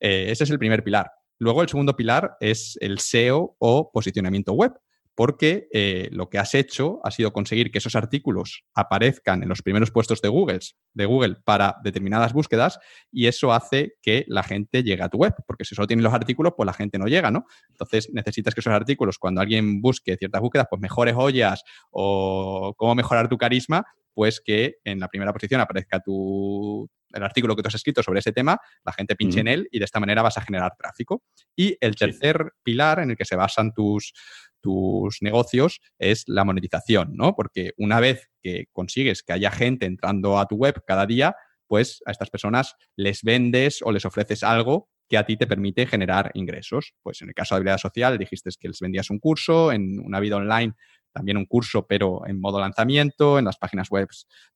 Eh, 0.01 0.27
ese 0.31 0.43
es 0.43 0.51
el 0.51 0.59
primer 0.59 0.83
pilar. 0.83 1.13
Luego 1.39 1.63
el 1.63 1.69
segundo 1.69 1.95
pilar 1.95 2.37
es 2.41 2.77
el 2.81 2.99
SEO 2.99 3.55
o 3.59 3.93
posicionamiento 3.93 4.55
web, 4.55 4.73
porque 5.15 5.69
eh, 5.73 6.09
lo 6.13 6.29
que 6.29 6.39
has 6.39 6.55
hecho 6.55 7.01
ha 7.05 7.11
sido 7.11 7.33
conseguir 7.33 7.71
que 7.71 7.79
esos 7.79 7.95
artículos 7.95 8.65
aparezcan 8.75 9.43
en 9.43 9.49
los 9.49 9.63
primeros 9.63 9.91
puestos 9.91 10.21
de 10.21 10.29
Google, 10.29 10.61
de 10.93 11.07
Google 11.07 11.37
para 11.45 11.77
determinadas 11.85 12.33
búsquedas 12.33 12.79
y 13.13 13.27
eso 13.27 13.53
hace 13.53 13.95
que 14.03 14.25
la 14.29 14.43
gente 14.43 14.83
llegue 14.83 15.03
a 15.03 15.09
tu 15.09 15.19
web, 15.19 15.35
porque 15.47 15.65
si 15.65 15.75
solo 15.75 15.87
tienes 15.87 16.05
los 16.05 16.15
artículos, 16.15 16.55
pues 16.57 16.67
la 16.67 16.73
gente 16.73 16.99
no 16.99 17.07
llega, 17.07 17.31
¿no? 17.31 17.47
Entonces 17.71 18.11
necesitas 18.13 18.55
que 18.55 18.61
esos 18.61 18.73
artículos, 18.73 19.19
cuando 19.19 19.41
alguien 19.41 19.81
busque 19.81 20.17
ciertas 20.17 20.41
búsquedas, 20.41 20.67
pues 20.69 20.81
mejores 20.81 21.15
ollas 21.17 21.63
o 21.91 22.75
cómo 22.77 22.95
mejorar 22.95 23.29
tu 23.29 23.39
carisma, 23.39 23.85
pues 24.15 24.41
que 24.45 24.77
en 24.85 25.01
la 25.01 25.09
primera 25.09 25.33
posición 25.33 25.61
aparezca 25.61 26.01
tu, 26.01 26.89
el 27.15 27.23
artículo 27.23 27.57
que 27.57 27.63
tú 27.63 27.69
has 27.69 27.75
escrito 27.75 28.03
sobre 28.03 28.21
ese 28.21 28.33
tema, 28.33 28.59
la 28.85 28.93
gente 28.93 29.17
pinche 29.17 29.41
en 29.41 29.49
él 29.49 29.69
y 29.71 29.79
de 29.79 29.85
esta 29.85 30.01
manera 30.01 30.23
vas 30.23 30.37
a 30.37 30.43
generar 30.43 30.75
tráfico. 30.77 31.23
Y 31.57 31.77
el 31.81 31.97
tercer 31.97 32.53
pilar 32.63 32.99
en 33.01 33.11
el 33.11 33.17
que 33.17 33.25
se 33.25 33.37
basan 33.37 33.73
tus, 33.73 34.13
tus 34.61 35.23
negocios 35.23 35.81
es 35.99 36.25
la 36.27 36.45
monetización, 36.45 37.15
¿no? 37.15 37.35
Porque 37.35 37.73
una 37.77 38.01
vez 38.01 38.31
que 38.43 38.67
consigues 38.73 39.23
que 39.23 39.33
haya 39.33 39.51
gente 39.51 39.87
entrando 39.87 40.39
a 40.39 40.47
tu 40.47 40.57
web 40.57 40.83
cada 40.87 41.07
día, 41.07 41.37
pues 41.67 42.03
a 42.07 42.11
estas 42.11 42.31
personas 42.31 42.75
les 42.97 43.23
vendes 43.23 43.81
o 43.83 43.93
les 43.93 44.05
ofreces 44.05 44.43
algo 44.43 44.89
que 45.09 45.19
a 45.19 45.27
ti 45.27 45.37
te 45.37 45.47
permite 45.47 45.87
generar 45.87 46.31
ingresos. 46.35 46.95
Pues 47.03 47.21
en 47.23 47.29
el 47.29 47.35
caso 47.35 47.55
de 47.55 47.59
habilidad 47.59 47.79
social 47.79 48.19
dijiste 48.19 48.51
que 48.59 48.69
les 48.69 48.81
vendías 48.81 49.11
un 49.11 49.19
curso, 49.19 49.73
en 49.73 50.01
una 50.01 50.21
vida 50.21 50.37
online 50.37 50.75
también 51.15 51.37
un 51.37 51.47
curso, 51.47 51.87
pero 51.87 52.27
en 52.27 52.41
modo 52.41 52.61
lanzamiento, 52.61 53.39
en 53.39 53.45
las 53.45 53.57
páginas 53.57 53.89
web 53.89 54.09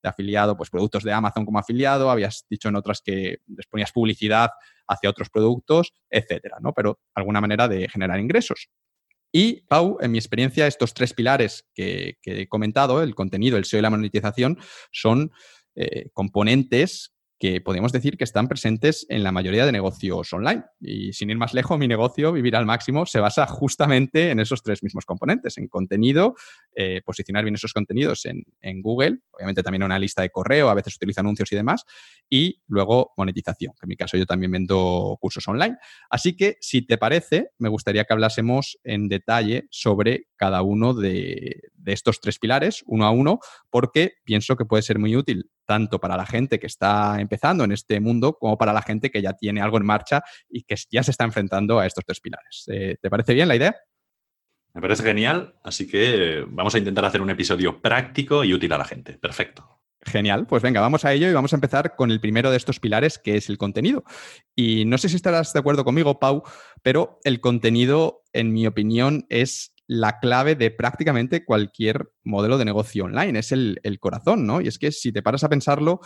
de 0.02 0.08
afiliado, 0.08 0.56
pues 0.56 0.70
productos 0.70 1.04
de 1.04 1.12
Amazon 1.12 1.46
como 1.46 1.58
afiliado, 1.58 2.10
habías 2.10 2.44
dicho 2.50 2.68
en 2.68 2.76
otras 2.76 3.00
que 3.00 3.38
les 3.46 3.66
ponías 3.66 3.92
publicidad 3.92 4.50
hacia 4.88 5.08
otros 5.08 5.30
productos, 5.30 5.94
etcétera, 6.10 6.58
¿no? 6.60 6.72
Pero 6.74 6.98
alguna 7.14 7.40
manera 7.40 7.68
de 7.68 7.88
generar 7.88 8.18
ingresos. 8.18 8.68
Y, 9.30 9.62
Pau, 9.68 9.98
en 10.00 10.10
mi 10.10 10.18
experiencia, 10.18 10.66
estos 10.66 10.94
tres 10.94 11.14
pilares 11.14 11.68
que, 11.74 12.18
he 12.24 12.48
comentado, 12.48 13.02
el 13.02 13.14
contenido, 13.14 13.56
el 13.56 13.64
SEO 13.64 13.78
y 13.78 13.82
la 13.82 13.90
monetización, 13.90 14.58
son 14.90 15.30
eh, 15.76 16.09
componentes 16.12 17.14
que 17.39 17.61
podemos 17.61 17.93
decir 17.93 18.16
que 18.16 18.24
están 18.24 18.49
presentes 18.49 19.07
en 19.09 19.22
la 19.22 19.32
mayoría 19.32 19.64
de 19.64 19.72
negocios 19.72 20.32
online. 20.32 20.64
Y 20.80 21.12
sin 21.12 21.30
ir 21.30 21.36
más 21.36 21.55
lejos, 21.55 21.78
mi 21.78 21.86
negocio, 21.86 22.32
Vivir 22.32 22.57
al 22.57 22.66
Máximo, 22.66 23.07
se 23.07 23.20
basa 23.20 23.47
justamente 23.47 24.30
en 24.30 24.41
esos 24.41 24.62
tres 24.62 24.82
mismos 24.82 25.05
componentes, 25.05 25.57
en 25.59 25.68
contenido, 25.68 26.34
eh, 26.74 27.01
posicionar 27.05 27.45
bien 27.45 27.55
esos 27.55 27.72
contenidos 27.72 28.26
en, 28.26 28.45
en, 28.61 28.82
Google, 28.82 29.18
obviamente 29.32 29.62
también 29.62 29.82
una 29.82 29.99
lista 29.99 30.22
de 30.22 30.30
correo, 30.30 30.68
a 30.68 30.74
veces 30.74 30.97
utilizo 30.97 31.20
anuncios 31.20 31.51
y 31.53 31.57
demás, 31.57 31.84
y 32.28 32.61
luego 32.66 33.12
monetización, 33.16 33.74
en 33.82 33.89
mi 33.89 33.97
caso 33.97 34.16
yo 34.16 34.26
también 34.26 34.53
vendo 34.53 35.16
cursos 35.20 35.47
online. 35.49 35.76
Así 36.11 36.36
que, 36.36 36.57
si 36.61 36.82
te 36.82 36.99
parece, 36.99 37.51
me 37.59 37.68
gustaría 37.68 38.05
que 38.05 38.12
hablásemos 38.12 38.78
en 38.84 39.09
detalle 39.09 39.66
sobre 39.70 40.28
cada 40.39 40.62
uno 40.62 40.95
de, 40.95 41.61
de 41.74 41.93
estos 41.93 42.20
tres 42.20 42.39
pilares, 42.39 42.82
uno 42.86 43.05
a 43.05 43.11
uno, 43.11 43.41
porque 43.70 44.14
pienso 44.24 44.57
que 44.57 44.64
puede 44.64 44.82
ser 44.82 44.99
muy 44.99 45.16
útil 45.16 45.51
tanto 45.66 46.01
para 46.01 46.16
la 46.16 46.24
gente 46.24 46.59
que 46.59 46.66
está 46.66 47.20
empezando 47.20 47.64
en 47.64 47.72
este 47.72 48.01
mundo 48.01 48.39
como 48.39 48.57
para 48.57 48.72
la 48.72 48.82
gente 48.82 49.11
que 49.11 49.20
ya 49.20 49.34
tiene 49.34 49.61
algo 49.61 49.76
en 49.76 49.84
marcha 49.84 50.22
y 50.49 50.62
que 50.62 50.76
ya 50.91 51.03
se 51.03 51.11
está 51.11 51.24
enfrentando 51.24 51.78
a 51.78 51.86
estos 51.86 52.05
tres 52.05 52.20
pilares. 52.20 52.64
Eh, 52.68 52.97
¿Te 53.01 53.11
parece 53.11 53.34
bien 53.34 53.49
la 53.49 53.57
idea? 53.57 53.76
Me 54.74 54.80
parece 54.80 55.03
genial, 55.03 55.55
así 55.64 55.89
que 55.89 56.45
vamos 56.49 56.74
a 56.74 56.78
intentar 56.78 57.05
hacer 57.05 57.20
un 57.20 57.30
episodio 57.30 57.80
práctico 57.80 58.45
y 58.45 58.55
útil 58.55 58.72
a 58.72 58.78
la 58.78 58.84
gente. 58.84 59.14
Perfecto. 59.14 59.80
Genial, 60.03 60.47
pues 60.47 60.62
venga, 60.62 60.80
vamos 60.80 61.05
a 61.05 61.12
ello 61.12 61.28
y 61.28 61.32
vamos 61.32 61.53
a 61.53 61.57
empezar 61.57 61.97
con 61.97 62.11
el 62.11 62.20
primero 62.20 62.51
de 62.51 62.57
estos 62.57 62.78
pilares, 62.78 63.18
que 63.18 63.36
es 63.36 63.49
el 63.49 63.59
contenido. 63.59 64.05
Y 64.55 64.84
no 64.84 64.97
sé 64.97 65.09
si 65.09 65.16
estarás 65.16 65.53
de 65.53 65.59
acuerdo 65.59 65.84
conmigo, 65.84 66.20
Pau, 66.20 66.45
pero 66.82 67.18
el 67.24 67.41
contenido, 67.41 68.22
en 68.32 68.53
mi 68.53 68.66
opinión, 68.66 69.26
es 69.28 69.74
la 69.89 70.20
clave 70.20 70.55
de 70.55 70.70
prácticamente 70.70 71.47
cualquier 71.47 72.12
modelo 72.22 72.59
de 72.59 72.66
negocio 72.66 73.07
online, 73.07 73.39
es 73.39 73.53
el, 73.53 73.80
corazón, 73.99 74.47
¿no? 74.47 74.61
Y 74.61 74.68
es 74.68 74.78
que 74.78 74.93
si 74.93 75.12
te 75.12 75.22
paras 75.22 75.45
a 75.45 75.49
pensarlo, 75.49 76.01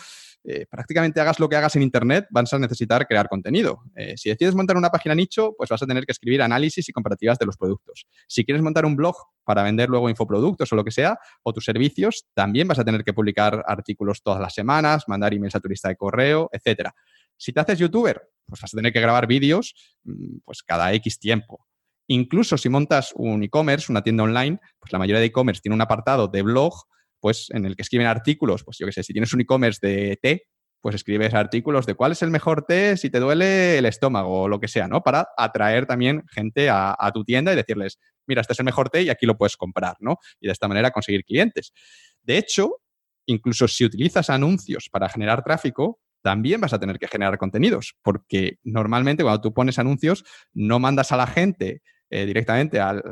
eh, 0.45 0.66
prácticamente 0.70 1.20
hagas 1.20 1.41
lo 1.41 1.49
que 1.49 1.57
hagas 1.57 1.74
en 1.74 1.83
Internet, 1.83 2.26
vas 2.30 2.53
a 2.53 2.61
necesitar 2.61 3.07
crear 3.09 3.28
contenido. 3.28 3.83
Eh, 3.97 4.14
si 4.16 4.28
decides 4.28 4.55
montar 4.55 4.76
una 4.76 4.91
página 4.91 5.16
nicho, 5.16 5.55
pues 5.59 5.68
vas 5.68 5.83
a 5.83 5.87
tener 5.87 6.07
que 6.07 6.12
escribir 6.12 6.43
análisis 6.43 6.89
y 6.89 6.93
comparativas 6.93 7.41
de 7.41 7.47
los 7.47 7.57
productos. 7.57 8.07
Si 8.28 8.45
quieres 8.45 8.62
montar 8.62 8.87
un 8.87 8.95
blog 8.95 9.16
para 9.43 9.64
vender 9.64 9.89
luego 9.89 10.09
infoproductos 10.09 10.72
o 10.72 10.76
lo 10.76 10.85
que 10.85 10.93
sea, 10.93 11.18
o 11.43 11.53
tus 11.53 11.64
servicios, 11.64 12.26
también 12.35 12.68
vas 12.68 12.78
a 12.78 12.85
tener 12.85 13.03
que 13.03 13.12
publicar 13.12 13.64
artículos 13.66 14.22
todas 14.22 14.41
las 14.41 14.55
semanas, 14.55 15.09
mandar 15.09 15.35
emails 15.35 15.57
a 15.57 15.61
tu 15.61 15.68
lista 15.68 15.89
de 15.89 15.97
correo, 15.97 16.49
etcétera. 16.53 16.95
Si 17.37 17.53
te 17.53 17.59
haces 17.59 17.80
youtuber, 17.80 18.22
pues 18.47 18.61
vas 18.61 18.72
a 18.72 18.76
tener 18.76 18.93
que 18.93 19.01
grabar 19.01 19.26
vídeos 19.26 19.74
mm, 20.05 20.39
pues 20.45 20.62
cada 20.62 20.93
X 20.93 21.18
tiempo. 21.18 21.66
Incluso 22.09 22.59
si 22.59 22.68
montas 22.68 23.12
un 23.14 23.42
e-commerce, 23.42 23.90
una 23.90 24.03
tienda 24.03 24.24
online, 24.24 24.59
pues 24.78 24.92
la 24.92 24.98
mayoría 24.98 25.20
de 25.20 25.26
e-commerce 25.26 25.62
tiene 25.62 25.74
un 25.74 25.80
apartado 25.80 26.28
de 26.28 26.42
blog, 26.42 26.74
pues 27.20 27.48
en 27.50 27.64
el 27.64 27.76
que 27.76 27.82
escriben 27.82 28.07
artículos, 28.07 28.64
pues 28.64 28.78
yo 28.78 28.86
qué 28.86 28.92
sé, 28.92 29.03
si 29.03 29.12
tienes 29.12 29.32
un 29.32 29.40
e-commerce 29.40 29.86
de 29.86 30.18
té, 30.20 30.46
pues 30.80 30.96
escribes 30.96 31.32
artículos 31.32 31.86
de 31.86 31.94
cuál 31.94 32.12
es 32.12 32.22
el 32.22 32.30
mejor 32.30 32.64
té 32.66 32.96
si 32.96 33.09
te 33.09 33.20
duele 33.20 33.78
el 33.78 33.86
estómago 33.86 34.42
o 34.42 34.48
lo 34.48 34.59
que 34.59 34.66
sea, 34.66 34.88
¿no? 34.88 35.03
Para 35.03 35.28
atraer 35.36 35.86
también 35.86 36.24
gente 36.28 36.68
a, 36.68 36.96
a, 36.98 37.12
tu 37.12 37.24
tienda 37.24 37.53
y 37.53 37.57
decirles, 37.57 38.00
mira, 38.26 38.40
este 38.40 38.53
es 38.55 38.59
el 38.59 38.64
mejor 38.64 38.90
té 38.90 39.03
y 39.03 39.09
aquí 39.09 39.24
lo 39.24 39.38
puedes 39.38 39.57
comprar, 39.57 39.96
¿no? 40.00 40.16
Y 40.40 40.48
de 40.48 40.53
esta 40.53 40.66
manera 40.66 40.90
conseguir 40.90 41.24
clientes. 41.24 41.72
De 42.20 42.36
hecho, 42.36 42.78
incluso 43.26 43.68
si 43.68 43.84
utilizas 43.84 44.28
anuncios 44.28 44.88
para 44.90 45.09
generar 45.09 45.44
tráfico, 45.44 46.00
también 46.23 46.61
vas 46.61 46.73
a 46.73 46.79
tener 46.79 46.99
que 46.99 47.09
generar 47.09 47.37
contenidos, 47.37 47.97
porque 48.03 48.59
normalmente 48.62 49.23
cuando 49.23 49.41
tú 49.41 49.53
pones 49.53 49.79
anuncios 49.79 50.25
no 50.53 50.79
mandas 50.79 51.12
a 51.12 51.16
la 51.16 51.27
gente 51.27 51.83
eh, 52.11 52.27
directamente 52.27 52.79
al, 52.79 53.03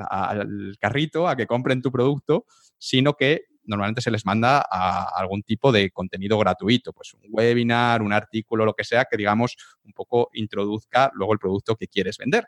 carrito 0.80 1.28
a 1.28 1.36
que 1.36 1.46
compren 1.46 1.82
tu 1.82 1.90
producto, 1.90 2.44
sino 2.78 3.14
que 3.14 3.44
normalmente 3.64 4.00
se 4.00 4.10
les 4.10 4.24
manda 4.26 4.64
a 4.70 5.04
algún 5.16 5.42
tipo 5.42 5.72
de 5.72 5.90
contenido 5.90 6.38
gratuito, 6.38 6.92
pues 6.92 7.14
un 7.14 7.20
webinar, 7.30 8.02
un 8.02 8.12
artículo, 8.12 8.64
lo 8.64 8.74
que 8.74 8.84
sea, 8.84 9.04
que 9.04 9.16
digamos 9.16 9.56
un 9.84 9.92
poco 9.92 10.28
introduzca 10.32 11.10
luego 11.14 11.32
el 11.32 11.38
producto 11.38 11.76
que 11.76 11.88
quieres 11.88 12.18
vender. 12.18 12.46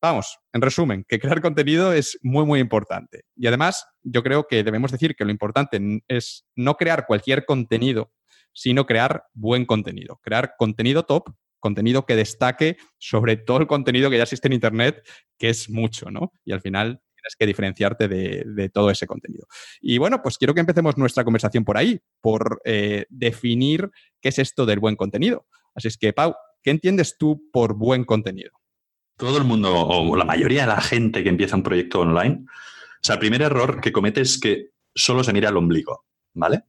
Vamos, 0.00 0.38
en 0.52 0.62
resumen, 0.62 1.04
que 1.06 1.20
crear 1.20 1.40
contenido 1.40 1.92
es 1.92 2.18
muy, 2.22 2.44
muy 2.44 2.58
importante. 2.58 3.22
Y 3.36 3.46
además, 3.46 3.86
yo 4.02 4.22
creo 4.22 4.48
que 4.48 4.64
debemos 4.64 4.90
decir 4.90 5.14
que 5.14 5.24
lo 5.24 5.30
importante 5.30 5.80
es 6.08 6.44
no 6.56 6.76
crear 6.76 7.06
cualquier 7.06 7.44
contenido, 7.44 8.12
sino 8.52 8.86
crear 8.86 9.24
buen 9.32 9.66
contenido, 9.66 10.20
crear 10.22 10.54
contenido 10.58 11.04
top 11.04 11.30
contenido 11.62 12.04
que 12.04 12.16
destaque 12.16 12.76
sobre 12.98 13.36
todo 13.36 13.58
el 13.58 13.66
contenido 13.66 14.10
que 14.10 14.16
ya 14.18 14.24
existe 14.24 14.48
en 14.48 14.52
Internet, 14.52 15.06
que 15.38 15.48
es 15.48 15.70
mucho, 15.70 16.10
¿no? 16.10 16.32
Y 16.44 16.52
al 16.52 16.60
final 16.60 17.00
tienes 17.14 17.36
que 17.38 17.46
diferenciarte 17.46 18.08
de, 18.08 18.68
todo 18.70 18.90
ese 18.90 19.06
contenido. 19.06 19.46
Y 19.80 19.96
bueno, 19.98 20.22
pues 20.22 20.38
quiero 20.38 20.54
que 20.54 20.60
empecemos 20.60 20.98
nuestra 20.98 21.24
conversación 21.24 21.64
por 21.64 21.78
ahí, 21.78 22.00
por 22.20 22.60
eh, 22.64 23.06
definir 23.08 23.90
qué 24.20 24.30
es 24.30 24.40
esto 24.40 24.66
del 24.66 24.80
buen 24.80 24.96
contenido. 24.96 25.46
Así 25.74 25.86
es 25.88 25.96
que, 25.96 26.12
Pau, 26.12 26.34
¿qué 26.62 26.70
entiendes 26.70 27.16
tú 27.16 27.48
por 27.52 27.74
buen 27.74 28.04
contenido? 28.04 28.50
Todo 29.16 29.38
el 29.38 29.44
mundo, 29.44 29.72
o 29.72 30.16
la 30.16 30.24
mayoría 30.24 30.62
de 30.62 30.68
la 30.68 30.80
gente 30.80 31.22
que 31.22 31.28
empieza 31.28 31.54
un 31.54 31.62
proyecto 31.62 32.00
online, 32.00 32.44
o 32.44 33.04
sea, 33.04 33.14
el 33.14 33.20
primer 33.20 33.42
error 33.42 33.80
que 33.80 33.92
comete 33.92 34.20
es 34.20 34.38
que 34.38 34.70
solo 34.94 35.22
se 35.22 35.32
mira 35.32 35.48
al 35.48 35.56
ombligo. 35.56 36.06
¿Vale? 36.34 36.64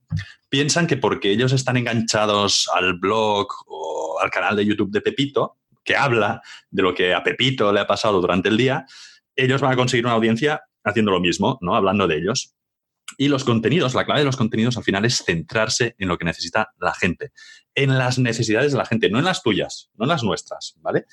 Piensan 0.50 0.88
que 0.88 0.98
porque 0.98 1.32
ellos 1.32 1.52
están 1.52 1.78
enganchados 1.78 2.70
al 2.74 2.94
blog 3.00 3.48
o 3.68 4.20
al 4.22 4.30
canal 4.30 4.56
de 4.56 4.66
YouTube 4.66 4.92
de 4.92 5.02
Pepito, 5.02 5.58
que 5.84 5.96
habla 5.96 6.42
de 6.70 6.82
lo 6.82 6.94
que 6.94 7.14
a 7.14 7.24
Pepito 7.24 7.72
le 7.72 7.80
ha 7.80 7.88
pasado 7.88 8.22
durante 8.22 8.50
el 8.50 8.58
día, 8.58 8.86
ellos 9.36 9.62
van 9.62 9.74
a 9.74 9.76
conseguir 9.76 10.06
una 10.06 10.16
audiencia 10.16 10.64
haciendo 10.84 11.12
lo 11.12 11.20
mismo, 11.20 11.58
¿no? 11.62 11.76
Hablando 11.76 12.08
de 12.08 12.18
ellos. 12.18 12.56
Y 13.18 13.28
los 13.28 13.44
contenidos, 13.44 13.94
la 13.94 14.06
clave 14.06 14.22
de 14.22 14.26
los 14.26 14.38
contenidos 14.38 14.78
al 14.78 14.84
final 14.84 15.06
es 15.06 15.24
centrarse 15.24 15.96
en 16.00 16.08
lo 16.08 16.18
que 16.18 16.26
necesita 16.26 16.74
la 16.80 16.94
gente, 16.94 17.32
en 17.76 17.98
las 17.98 18.18
necesidades 18.18 18.72
de 18.72 18.78
la 18.78 18.86
gente, 18.86 19.10
no 19.10 19.20
en 19.20 19.26
las 19.26 19.44
tuyas, 19.44 19.92
no 19.96 20.06
en 20.06 20.10
las 20.10 20.24
nuestras, 20.24 20.76
¿vale? 20.78 21.06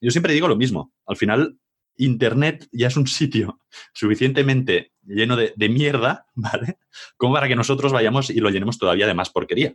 Yo 0.00 0.10
siempre 0.10 0.32
digo 0.32 0.48
lo 0.48 0.56
mismo. 0.56 0.92
Al 1.06 1.16
final, 1.16 1.58
Internet 1.98 2.68
ya 2.72 2.86
es 2.86 2.96
un 2.96 3.06
sitio 3.06 3.60
suficientemente 3.92 4.92
lleno 5.02 5.36
de, 5.36 5.68
mierda, 5.68 6.26
¿vale? 6.34 6.78
Como 7.16 7.34
para 7.34 7.48
que 7.48 7.56
nosotros 7.56 7.92
vayamos 7.92 8.30
y 8.30 8.40
lo 8.40 8.50
llenemos 8.50 8.78
todavía 8.78 9.06
de 9.06 9.14
más 9.14 9.30
porquería. 9.30 9.74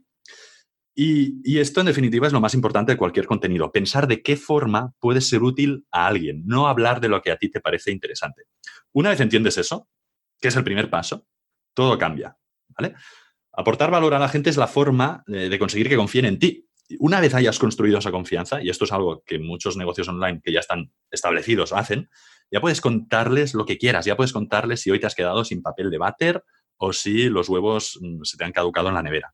Y, 0.95 1.57
esto, 1.57 1.79
en 1.79 1.87
definitiva, 1.87 2.27
es 2.27 2.33
lo 2.33 2.39
más 2.41 2.53
importante 2.53 2.91
de 2.91 2.97
cualquier 2.97 3.25
contenido. 3.25 3.71
Pensar 3.71 4.07
de 4.07 4.21
qué 4.21 4.37
forma 4.37 4.93
puede 4.99 5.21
ser 5.21 5.41
útil 5.41 5.87
a 5.91 6.05
alguien, 6.05 6.43
no 6.45 6.67
hablar 6.67 7.01
de 7.01 7.09
lo 7.09 7.21
que 7.21 7.31
a 7.31 7.37
ti 7.37 7.49
te 7.49 7.61
parece 7.61 7.91
interesante. 7.91 8.43
Una 8.91 9.09
vez 9.09 9.19
entiendes 9.19 9.57
eso, 9.57 9.89
que 10.39 10.49
es 10.49 10.55
el 10.55 10.63
primer 10.63 10.91
paso, 10.91 11.25
todo 11.73 11.97
cambia, 11.97 12.37
¿vale? 12.77 12.93
Aportar 13.51 13.89
valor 13.89 14.13
a 14.13 14.19
la 14.19 14.29
gente 14.29 14.51
es 14.51 14.57
la 14.57 14.67
forma 14.67 15.23
de 15.25 15.57
conseguir 15.57 15.89
que 15.89 15.95
confíen 15.95 16.25
en 16.25 16.39
ti. 16.39 16.67
Una 16.99 17.19
vez 17.19 17.33
hayas 17.33 17.59
construido 17.59 17.99
esa 17.99 18.11
confianza, 18.11 18.61
y 18.61 18.69
esto 18.69 18.85
es 18.85 18.91
algo 18.91 19.23
que 19.25 19.39
muchos 19.39 19.77
negocios 19.77 20.07
online 20.07 20.41
que 20.43 20.51
ya 20.51 20.59
están 20.59 20.91
establecidos 21.11 21.73
hacen, 21.73 22.09
ya 22.51 22.61
puedes 22.61 22.81
contarles 22.81 23.53
lo 23.53 23.65
que 23.65 23.77
quieras, 23.77 24.05
ya 24.05 24.15
puedes 24.15 24.33
contarles 24.33 24.81
si 24.81 24.91
hoy 24.91 24.99
te 24.99 25.07
has 25.07 25.15
quedado 25.15 25.43
sin 25.43 25.61
papel 25.61 25.89
de 25.89 25.97
váter 25.97 26.43
o 26.77 26.93
si 26.93 27.29
los 27.29 27.49
huevos 27.49 27.99
mm, 28.01 28.23
se 28.23 28.37
te 28.37 28.43
han 28.43 28.51
caducado 28.51 28.89
en 28.89 28.95
la 28.95 29.03
nevera. 29.03 29.33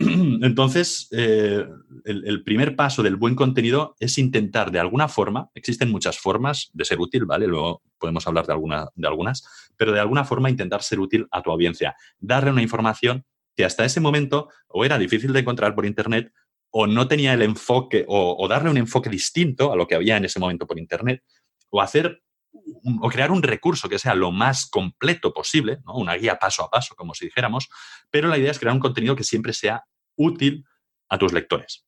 Entonces, 0.42 1.08
eh, 1.10 1.66
el, 2.04 2.42
primer 2.42 2.74
paso 2.74 3.02
del 3.02 3.16
buen 3.16 3.34
contenido 3.34 3.96
es 4.00 4.16
intentar 4.16 4.70
de 4.70 4.78
alguna 4.78 5.08
forma, 5.08 5.50
existen 5.54 5.90
muchas 5.90 6.18
formas 6.18 6.70
de 6.72 6.86
ser 6.86 6.98
útil, 7.00 7.26
¿vale? 7.26 7.46
Luego 7.46 7.82
podemos 7.98 8.26
hablar 8.26 8.46
de, 8.46 8.54
alguna, 8.54 8.88
de 8.94 9.06
algunas, 9.06 9.44
pero 9.76 9.92
de 9.92 10.00
alguna 10.00 10.24
forma 10.24 10.48
intentar 10.48 10.82
ser 10.82 11.00
útil 11.00 11.26
a 11.30 11.42
tu 11.42 11.50
audiencia, 11.50 11.94
darle 12.18 12.50
una 12.50 12.62
información 12.62 13.26
que 13.60 13.66
hasta 13.66 13.84
ese 13.84 14.00
momento 14.00 14.48
o 14.68 14.86
era 14.86 14.96
difícil 14.96 15.34
de 15.34 15.40
encontrar 15.40 15.74
por 15.74 15.84
Internet 15.84 16.32
o 16.70 16.86
no 16.86 17.06
tenía 17.06 17.34
el 17.34 17.42
enfoque 17.42 18.06
o, 18.08 18.48
darle 18.48 18.70
un 18.70 18.78
enfoque 18.78 19.10
distinto 19.10 19.70
a 19.70 19.76
lo 19.76 19.86
que 19.86 19.96
había 19.96 20.16
en 20.16 20.24
ese 20.24 20.40
momento 20.40 20.66
por 20.66 20.78
Internet 20.78 21.22
o 21.68 21.82
hacer 21.82 22.22
o 22.52 23.08
crear 23.10 23.30
un 23.30 23.42
recurso 23.42 23.86
que 23.86 23.98
sea 23.98 24.14
lo 24.14 24.32
más 24.32 24.66
completo 24.70 25.34
posible, 25.34 25.80
una 25.84 26.14
guía 26.14 26.38
paso 26.38 26.64
a 26.64 26.70
paso, 26.70 26.94
como 26.96 27.12
si 27.12 27.26
dijéramos, 27.26 27.68
pero 28.10 28.28
la 28.28 28.38
idea 28.38 28.50
es 28.50 28.58
crear 28.58 28.74
un 28.74 28.80
contenido 28.80 29.14
que 29.14 29.24
siempre 29.24 29.52
sea 29.52 29.84
útil 30.16 30.64
a 31.10 31.18
tus 31.18 31.34
lectores. 31.34 31.86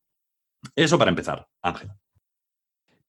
Eso 0.76 0.98
para 0.98 1.08
empezar, 1.08 1.48
Ángel. 1.62 1.90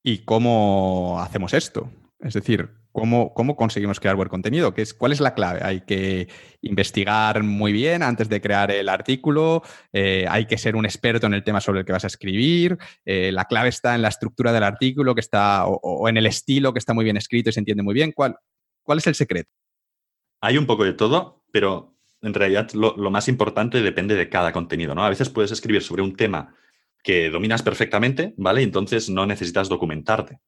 ¿Y 0.02 0.20
cómo 0.20 1.20
hacemos 1.20 1.54
esto? 1.54 1.92
Es 2.24 2.34
decir, 2.34 2.70
¿cómo, 2.94 3.34
cómo 3.34 3.58
conseguimos 3.58 4.00
crear 4.00 4.16
buen 4.16 4.30
contenido? 4.30 4.74
¿Qué 4.74 4.82
es, 4.82 4.94
¿Cuál 4.94 5.12
es 5.12 5.20
la 5.20 5.34
clave? 5.34 5.60
Hay 5.62 5.82
que 5.82 6.30
investigar 6.62 7.44
muy 7.44 7.74
bien 7.74 8.02
antes 8.02 8.30
de 8.30 8.40
crear 8.40 8.72
el 8.72 8.88
artículo, 8.88 9.62
eh, 9.92 10.26
hay 10.30 10.46
que 10.46 10.58
ser 10.58 10.78
un 10.78 10.86
experto 10.86 11.28
en 11.28 11.34
el 11.34 11.44
tema 11.44 11.60
sobre 11.60 11.82
el 11.82 11.86
que 11.86 11.92
vas 11.92 12.06
a 12.06 12.08
escribir, 12.08 12.78
eh, 13.04 13.32
la 13.34 13.46
clave 13.46 13.70
está 13.70 13.94
en 13.94 14.02
la 14.02 14.08
estructura 14.08 14.54
del 14.54 14.64
artículo 14.64 15.14
que 15.16 15.22
está, 15.22 15.66
o, 15.68 16.08
en 16.08 16.16
el 16.16 16.26
estilo 16.26 16.72
que 16.72 16.80
está 16.80 16.94
muy 16.94 17.04
bien 17.04 17.18
escrito 17.18 17.50
y 17.50 17.54
se 17.54 17.60
entiende 17.60 17.84
muy 17.84 17.94
bien. 17.94 18.14
¿Cuál, 18.14 18.38
cuál 18.84 19.00
es 19.00 19.08
el 19.08 19.16
secreto? 19.16 19.50
Hay 20.40 20.58
un 20.58 20.66
poco 20.66 20.86
de 20.86 20.94
todo, 20.94 21.44
pero 21.52 21.98
en 22.22 22.34
realidad 22.34 22.72
lo, 22.72 22.96
lo 22.96 23.12
más 23.12 23.28
importante 23.28 23.82
depende 23.82 24.16
de 24.16 24.30
cada 24.30 24.54
contenido. 24.54 24.96
¿no? 24.96 25.04
A 25.04 25.10
veces 25.10 25.30
puedes 25.30 25.52
escribir 25.52 25.84
sobre 25.84 26.04
un 26.04 26.16
tema 26.16 26.56
que 27.04 27.30
dominas 27.30 27.62
perfectamente, 27.62 28.34
¿vale? 28.38 28.64
Entonces 28.64 29.10
no 29.10 29.26
necesitas 29.26 29.68
documentarte. 29.68 30.40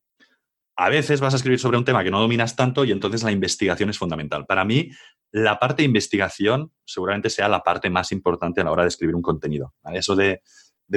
A 0.78 0.90
veces 0.90 1.22
vas 1.22 1.34
a 1.34 1.38
escribir 1.38 1.60
sobre 1.60 1.78
un 1.78 1.86
tema 1.86 2.04
que 2.04 2.12
no 2.12 2.20
dominas 2.20 2.56
tanto 2.56 2.84
y 2.84 2.92
entonces 2.92 3.24
la 3.24 3.32
investigación 3.32 3.90
es 3.90 3.98
fundamental. 3.98 4.46
Para 4.46 4.66
mí, 4.66 4.90
la 5.32 5.58
parte 5.58 5.82
de 5.82 5.88
investigación 5.88 6.72
seguramente 6.86 7.30
sea 7.30 7.48
la 7.48 7.62
parte 7.62 7.90
más 7.90 8.12
importante 8.12 8.62
a 8.62 8.66
la 8.66 8.72
hora 8.72 8.84
de 8.84 8.90
escribir 8.90 9.16
un 9.16 9.22
contenido. 9.22 9.74
Eso 9.94 10.16
de, 10.16 10.42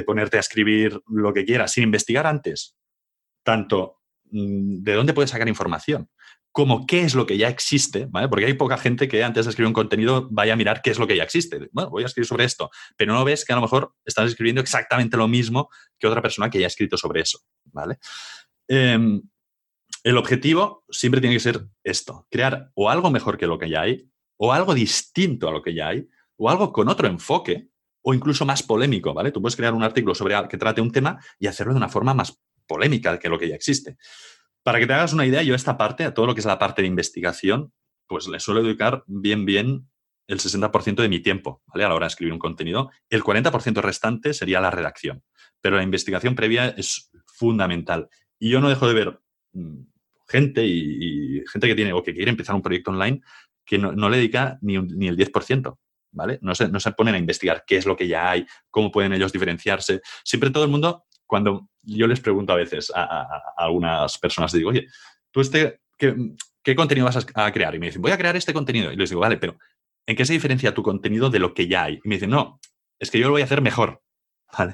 ponerte 0.05 0.37
a 0.37 0.41
escribir 0.41 1.01
lo 1.07 1.33
que 1.33 1.45
quieras 1.45 1.71
sin 1.71 1.85
investigar 1.85 2.27
antes, 2.27 2.75
tanto 3.43 3.97
mm, 4.31 4.83
de 4.83 4.93
dónde 4.93 5.13
puedes 5.13 5.31
sacar 5.31 5.47
información, 5.47 6.09
como 6.51 6.85
qué 6.85 7.03
es 7.03 7.15
lo 7.15 7.25
que 7.25 7.37
ya 7.37 7.47
existe, 7.47 8.07
¿vale? 8.09 8.27
Porque 8.27 8.45
hay 8.45 8.53
poca 8.53 8.77
gente 8.77 9.07
que 9.07 9.23
antes 9.23 9.45
de 9.45 9.51
escribir 9.51 9.67
un 9.67 9.73
contenido 9.73 10.27
vaya 10.29 10.53
a 10.53 10.55
mirar 10.55 10.81
qué 10.81 10.89
es 10.91 10.99
lo 10.99 11.07
que 11.07 11.15
ya 11.15 11.23
existe. 11.23 11.69
Bueno, 11.71 11.89
voy 11.89 12.03
a 12.03 12.07
escribir 12.07 12.27
sobre 12.27 12.45
esto, 12.45 12.69
pero 12.97 13.13
no 13.13 13.23
ves 13.23 13.45
que 13.45 13.53
a 13.53 13.55
lo 13.55 13.61
mejor 13.61 13.93
estás 14.03 14.29
escribiendo 14.29 14.59
exactamente 14.61 15.15
lo 15.15 15.27
mismo 15.27 15.69
que 15.97 16.07
otra 16.07 16.21
persona 16.21 16.49
que 16.49 16.59
ya 16.59 16.65
ha 16.65 16.67
escrito 16.67 16.97
sobre 16.97 17.21
eso, 17.21 17.39
¿vale? 17.65 17.97
Em, 18.67 19.21
el 20.03 20.17
objetivo 20.17 20.83
siempre 20.89 21.21
tiene 21.21 21.35
que 21.35 21.41
ser 21.41 21.67
esto, 21.83 22.27
crear 22.29 22.71
o 22.75 22.89
algo 22.89 23.11
mejor 23.11 23.37
que 23.37 23.47
lo 23.47 23.57
que 23.57 23.69
ya 23.69 23.81
hay, 23.81 24.09
o 24.37 24.53
algo 24.53 24.73
distinto 24.73 25.49
a 25.49 25.51
lo 25.51 25.61
que 25.61 25.73
ya 25.73 25.89
hay, 25.89 26.07
o 26.37 26.49
algo 26.49 26.71
con 26.71 26.87
otro 26.87 27.07
enfoque, 27.07 27.69
o 28.01 28.13
incluso 28.13 28.45
más 28.45 28.63
polémico, 28.63 29.13
¿vale? 29.13 29.31
Tú 29.31 29.41
puedes 29.41 29.55
crear 29.55 29.73
un 29.73 29.83
artículo 29.83 30.15
sobre 30.15 30.35
que 30.47 30.57
trate 30.57 30.81
un 30.81 30.91
tema 30.91 31.23
y 31.37 31.47
hacerlo 31.47 31.73
de 31.73 31.77
una 31.77 31.89
forma 31.89 32.13
más 32.13 32.39
polémica 32.65 33.19
que 33.19 33.29
lo 33.29 33.37
que 33.37 33.49
ya 33.49 33.55
existe. 33.55 33.97
Para 34.63 34.79
que 34.79 34.87
te 34.87 34.93
hagas 34.93 35.13
una 35.13 35.25
idea, 35.25 35.43
yo 35.43 35.55
esta 35.55 35.77
parte, 35.77 36.05
a 36.05 36.13
todo 36.13 36.27
lo 36.27 36.33
que 36.33 36.39
es 36.39 36.45
la 36.45 36.59
parte 36.59 36.81
de 36.81 36.87
investigación, 36.87 37.73
pues 38.07 38.27
le 38.27 38.39
suelo 38.39 38.63
dedicar 38.63 39.03
bien, 39.07 39.45
bien 39.45 39.89
el 40.27 40.39
60% 40.39 41.01
de 41.01 41.09
mi 41.09 41.19
tiempo, 41.19 41.61
¿vale? 41.67 41.83
A 41.83 41.89
la 41.89 41.95
hora 41.95 42.05
de 42.05 42.09
escribir 42.09 42.33
un 42.33 42.39
contenido. 42.39 42.91
El 43.09 43.23
40% 43.23 43.81
restante 43.81 44.33
sería 44.33 44.61
la 44.61 44.71
redacción. 44.71 45.23
Pero 45.59 45.77
la 45.77 45.83
investigación 45.83 46.35
previa 46.35 46.69
es 46.69 47.11
fundamental. 47.25 48.09
Y 48.37 48.49
yo 48.49 48.61
no 48.61 48.69
dejo 48.69 48.87
de 48.87 48.93
ver 48.93 49.19
mm, 49.53 49.81
gente 50.29 50.65
y, 50.65 51.43
gente 51.51 51.67
que 51.67 51.75
tiene 51.75 51.93
o 51.93 52.03
que 52.03 52.13
quiere 52.13 52.29
empezar 52.31 52.55
un 52.55 52.61
proyecto 52.61 52.91
online 52.91 53.21
que 53.65 53.77
no, 53.77 54.09
le 54.09 54.17
dedica 54.17 54.57
ni, 54.61 54.79
ni, 54.79 55.07
el 55.07 55.17
10%, 55.17 55.77
¿vale? 56.11 56.39
No 56.41 56.55
se, 56.55 56.69
no 56.69 56.79
se 56.79 56.91
ponen 56.91 57.13
a 57.13 57.19
investigar 57.19 57.63
qué 57.67 57.77
es 57.77 57.85
lo 57.85 57.95
que 57.95 58.07
ya 58.07 58.31
hay, 58.31 58.47
cómo 58.71 58.91
pueden 58.91 59.13
ellos 59.13 59.31
diferenciarse. 59.31 60.01
Siempre 60.23 60.49
todo 60.49 60.63
el 60.63 60.71
mundo, 60.71 61.05
cuando 61.27 61.69
yo 61.83 62.07
les 62.07 62.19
pregunto 62.19 62.53
a 62.53 62.55
veces 62.55 62.91
a, 62.95 63.27
algunas 63.57 64.17
personas, 64.17 64.51
digo, 64.51 64.71
oye, 64.71 64.87
tú 65.31 65.41
este, 65.41 65.81
¿qué, 65.97 66.75
contenido 66.75 67.05
vas 67.05 67.27
a, 67.35 67.51
crear? 67.51 67.75
Y 67.75 67.79
me 67.79 67.87
dicen, 67.87 68.01
voy 68.01 68.11
a 68.11 68.17
crear 68.17 68.35
este 68.35 68.53
contenido. 68.53 68.91
Y 68.91 68.95
les 68.95 69.09
digo, 69.09 69.21
vale, 69.21 69.37
pero 69.37 69.57
¿en 70.07 70.15
qué 70.15 70.25
se 70.25 70.33
diferencia 70.33 70.73
tu 70.73 70.81
contenido 70.81 71.29
de 71.29 71.39
lo 71.39 71.53
que 71.53 71.67
ya 71.67 71.83
hay? 71.83 71.99
Y 72.03 72.07
me 72.07 72.15
dicen, 72.15 72.31
no, 72.31 72.59
es 72.99 73.11
que 73.11 73.19
yo 73.19 73.27
lo 73.27 73.33
voy 73.33 73.41
a 73.41 73.45
hacer 73.45 73.61
mejor. 73.61 74.01
¿Vale? 74.57 74.73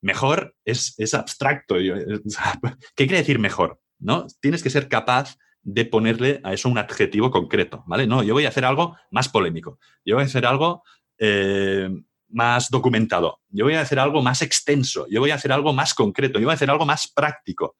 Mejor 0.00 0.54
es, 0.64 0.94
es 0.98 1.14
abstracto. 1.14 1.74
¿Qué 1.74 3.06
quiere 3.06 3.18
decir 3.18 3.40
mejor? 3.40 3.80
¿No? 4.00 4.26
Tienes 4.40 4.62
que 4.62 4.70
ser 4.70 4.88
capaz 4.88 5.36
de 5.62 5.84
ponerle 5.84 6.40
a 6.42 6.52
eso 6.52 6.68
un 6.68 6.78
adjetivo 6.78 7.30
concreto, 7.30 7.84
¿vale? 7.86 8.06
No, 8.06 8.22
yo 8.22 8.34
voy 8.34 8.46
a 8.46 8.48
hacer 8.48 8.64
algo 8.64 8.96
más 9.10 9.28
polémico, 9.28 9.78
yo 10.04 10.16
voy 10.16 10.24
a 10.24 10.26
hacer 10.26 10.46
algo 10.46 10.82
eh, 11.18 11.90
más 12.28 12.70
documentado, 12.70 13.40
yo 13.48 13.64
voy 13.66 13.74
a 13.74 13.82
hacer 13.82 13.98
algo 13.98 14.22
más 14.22 14.42
extenso, 14.42 15.06
yo 15.10 15.20
voy 15.20 15.30
a 15.30 15.34
hacer 15.34 15.52
algo 15.52 15.72
más 15.72 15.94
concreto, 15.94 16.38
yo 16.38 16.46
voy 16.46 16.52
a 16.52 16.54
hacer 16.54 16.70
algo 16.70 16.86
más 16.86 17.12
práctico. 17.12 17.76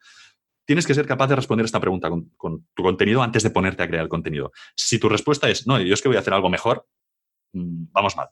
Tienes 0.67 0.87
que 0.87 0.95
ser 0.95 1.07
capaz 1.07 1.27
de 1.29 1.37
responder 1.37 1.65
esta 1.65 1.81
pregunta 1.81 2.11
con, 2.11 2.31
con 2.37 2.69
tu 2.75 2.83
contenido 2.83 3.23
antes 3.23 3.43
de 3.43 3.51
ponerte 3.51 3.83
a 3.83 3.89
crear 3.89 4.05
el 4.05 4.09
contenido. 4.09 4.53
Si 4.77 4.99
tu 5.01 5.09
respuesta 5.09 5.49
es, 5.49 5.67
no, 5.67 5.81
yo 5.81 5.95
es 5.95 6.03
que 6.03 6.09
voy 6.09 6.17
a 6.17 6.21
hacer 6.21 6.35
algo 6.35 6.49
mejor, 6.49 6.87
mm, 7.53 7.87
vamos 7.91 8.17
mal. 8.17 8.29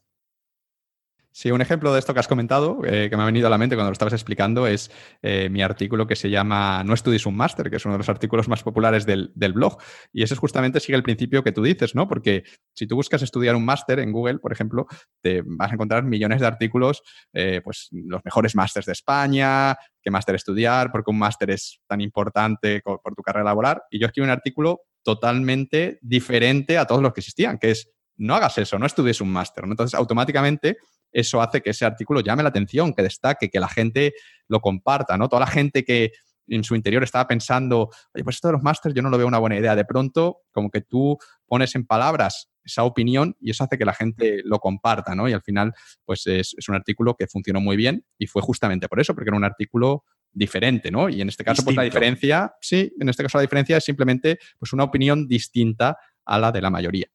Sí, 1.38 1.52
un 1.52 1.60
ejemplo 1.60 1.92
de 1.92 2.00
esto 2.00 2.12
que 2.12 2.18
has 2.18 2.26
comentado, 2.26 2.80
eh, 2.84 3.08
que 3.08 3.16
me 3.16 3.22
ha 3.22 3.26
venido 3.26 3.46
a 3.46 3.50
la 3.50 3.58
mente 3.58 3.76
cuando 3.76 3.90
lo 3.90 3.92
estabas 3.92 4.12
explicando, 4.12 4.66
es 4.66 4.90
eh, 5.22 5.48
mi 5.48 5.62
artículo 5.62 6.04
que 6.04 6.16
se 6.16 6.30
llama 6.30 6.82
No 6.82 6.94
estudies 6.94 7.26
un 7.26 7.36
máster, 7.36 7.70
que 7.70 7.76
es 7.76 7.84
uno 7.84 7.94
de 7.94 7.98
los 7.98 8.08
artículos 8.08 8.48
más 8.48 8.64
populares 8.64 9.06
del, 9.06 9.30
blog. 9.54 9.78
Y 10.12 10.24
ese 10.24 10.34
es 10.34 10.40
justamente 10.40 10.80
sigue 10.80 10.96
el 10.96 11.04
principio 11.04 11.44
que 11.44 11.52
tú 11.52 11.62
dices, 11.62 11.94
¿no? 11.94 12.08
Porque 12.08 12.42
si 12.74 12.88
tú 12.88 12.96
buscas 12.96 13.22
estudiar 13.22 13.54
un 13.54 13.64
máster 13.64 14.00
en 14.00 14.10
Google, 14.10 14.40
por 14.40 14.50
ejemplo, 14.50 14.88
te 15.22 15.44
vas 15.46 15.70
a 15.70 15.74
encontrar 15.74 16.02
millones 16.02 16.40
de 16.40 16.46
artículos, 16.48 17.04
eh, 17.32 17.60
pues 17.62 17.86
los 17.92 18.24
mejores 18.24 18.56
másters 18.56 18.86
de 18.86 18.94
España, 18.94 19.76
qué 20.02 20.10
máster 20.10 20.34
estudiar, 20.34 20.90
porque 20.90 21.12
un 21.12 21.20
máster 21.20 21.50
es 21.50 21.80
tan 21.86 22.00
importante 22.00 22.80
por 22.82 23.14
tu 23.14 23.22
carrera 23.22 23.44
laboral. 23.44 23.80
Y 23.92 24.00
yo 24.00 24.08
escribo 24.08 24.24
un 24.24 24.32
artículo 24.32 24.80
totalmente 25.04 26.00
diferente 26.02 26.78
a 26.78 26.84
todos 26.84 27.00
los 27.00 27.12
que 27.12 27.20
existían, 27.20 27.58
que 27.58 27.70
es 27.70 27.92
no 28.18 28.34
hagas 28.34 28.58
eso, 28.58 28.78
no 28.78 28.86
estudies 28.86 29.20
un 29.20 29.30
máster. 29.30 29.64
¿no? 29.64 29.72
Entonces, 29.72 29.94
automáticamente 29.94 30.76
eso 31.12 31.40
hace 31.40 31.60
que 31.60 31.70
ese 31.70 31.84
artículo 31.84 32.20
llame 32.20 32.42
la 32.42 32.50
atención, 32.50 32.92
que 32.92 33.02
destaque, 33.02 33.50
que 33.50 33.60
la 33.60 33.68
gente 33.68 34.14
lo 34.48 34.60
comparta, 34.60 35.16
¿no? 35.16 35.28
Toda 35.28 35.40
la 35.40 35.46
gente 35.46 35.84
que 35.84 36.12
en 36.48 36.64
su 36.64 36.74
interior 36.74 37.02
estaba 37.02 37.26
pensando, 37.26 37.90
oye, 38.14 38.24
pues 38.24 38.36
esto 38.36 38.48
de 38.48 38.52
los 38.52 38.62
másters 38.62 38.94
yo 38.94 39.02
no 39.02 39.10
lo 39.10 39.18
veo 39.18 39.26
una 39.26 39.38
buena 39.38 39.56
idea. 39.56 39.76
De 39.76 39.84
pronto, 39.84 40.42
como 40.50 40.70
que 40.70 40.80
tú 40.80 41.18
pones 41.46 41.74
en 41.74 41.86
palabras 41.86 42.48
esa 42.64 42.84
opinión 42.84 43.36
y 43.40 43.50
eso 43.50 43.64
hace 43.64 43.78
que 43.78 43.84
la 43.84 43.94
gente 43.94 44.42
lo 44.44 44.58
comparta, 44.58 45.14
¿no? 45.14 45.28
Y 45.28 45.32
al 45.32 45.42
final, 45.42 45.72
pues 46.04 46.26
es, 46.26 46.54
un 46.68 46.74
artículo 46.74 47.14
que 47.14 47.26
funcionó 47.26 47.60
muy 47.60 47.76
bien 47.76 48.04
y 48.18 48.26
fue 48.26 48.42
justamente 48.42 48.88
por 48.88 49.00
eso, 49.00 49.14
porque 49.14 49.30
era 49.30 49.36
un 49.36 49.44
artículo 49.44 50.04
diferente, 50.30 50.90
¿no? 50.90 51.08
Y 51.08 51.20
en 51.20 51.28
este 51.28 51.44
caso, 51.44 51.64
pues 51.64 51.76
la 51.76 51.82
diferencia, 51.82 52.54
sí, 52.60 52.92
en 53.00 53.08
este 53.08 53.22
caso 53.22 53.38
la 53.38 53.42
diferencia 53.42 53.78
es 53.78 53.84
simplemente 53.84 54.38
pues 54.58 54.72
una 54.72 54.84
opinión 54.84 55.26
distinta 55.26 55.96
a 56.24 56.38
la 56.38 56.52
de 56.52 56.60
la 56.60 56.70
mayoría. 56.70 57.06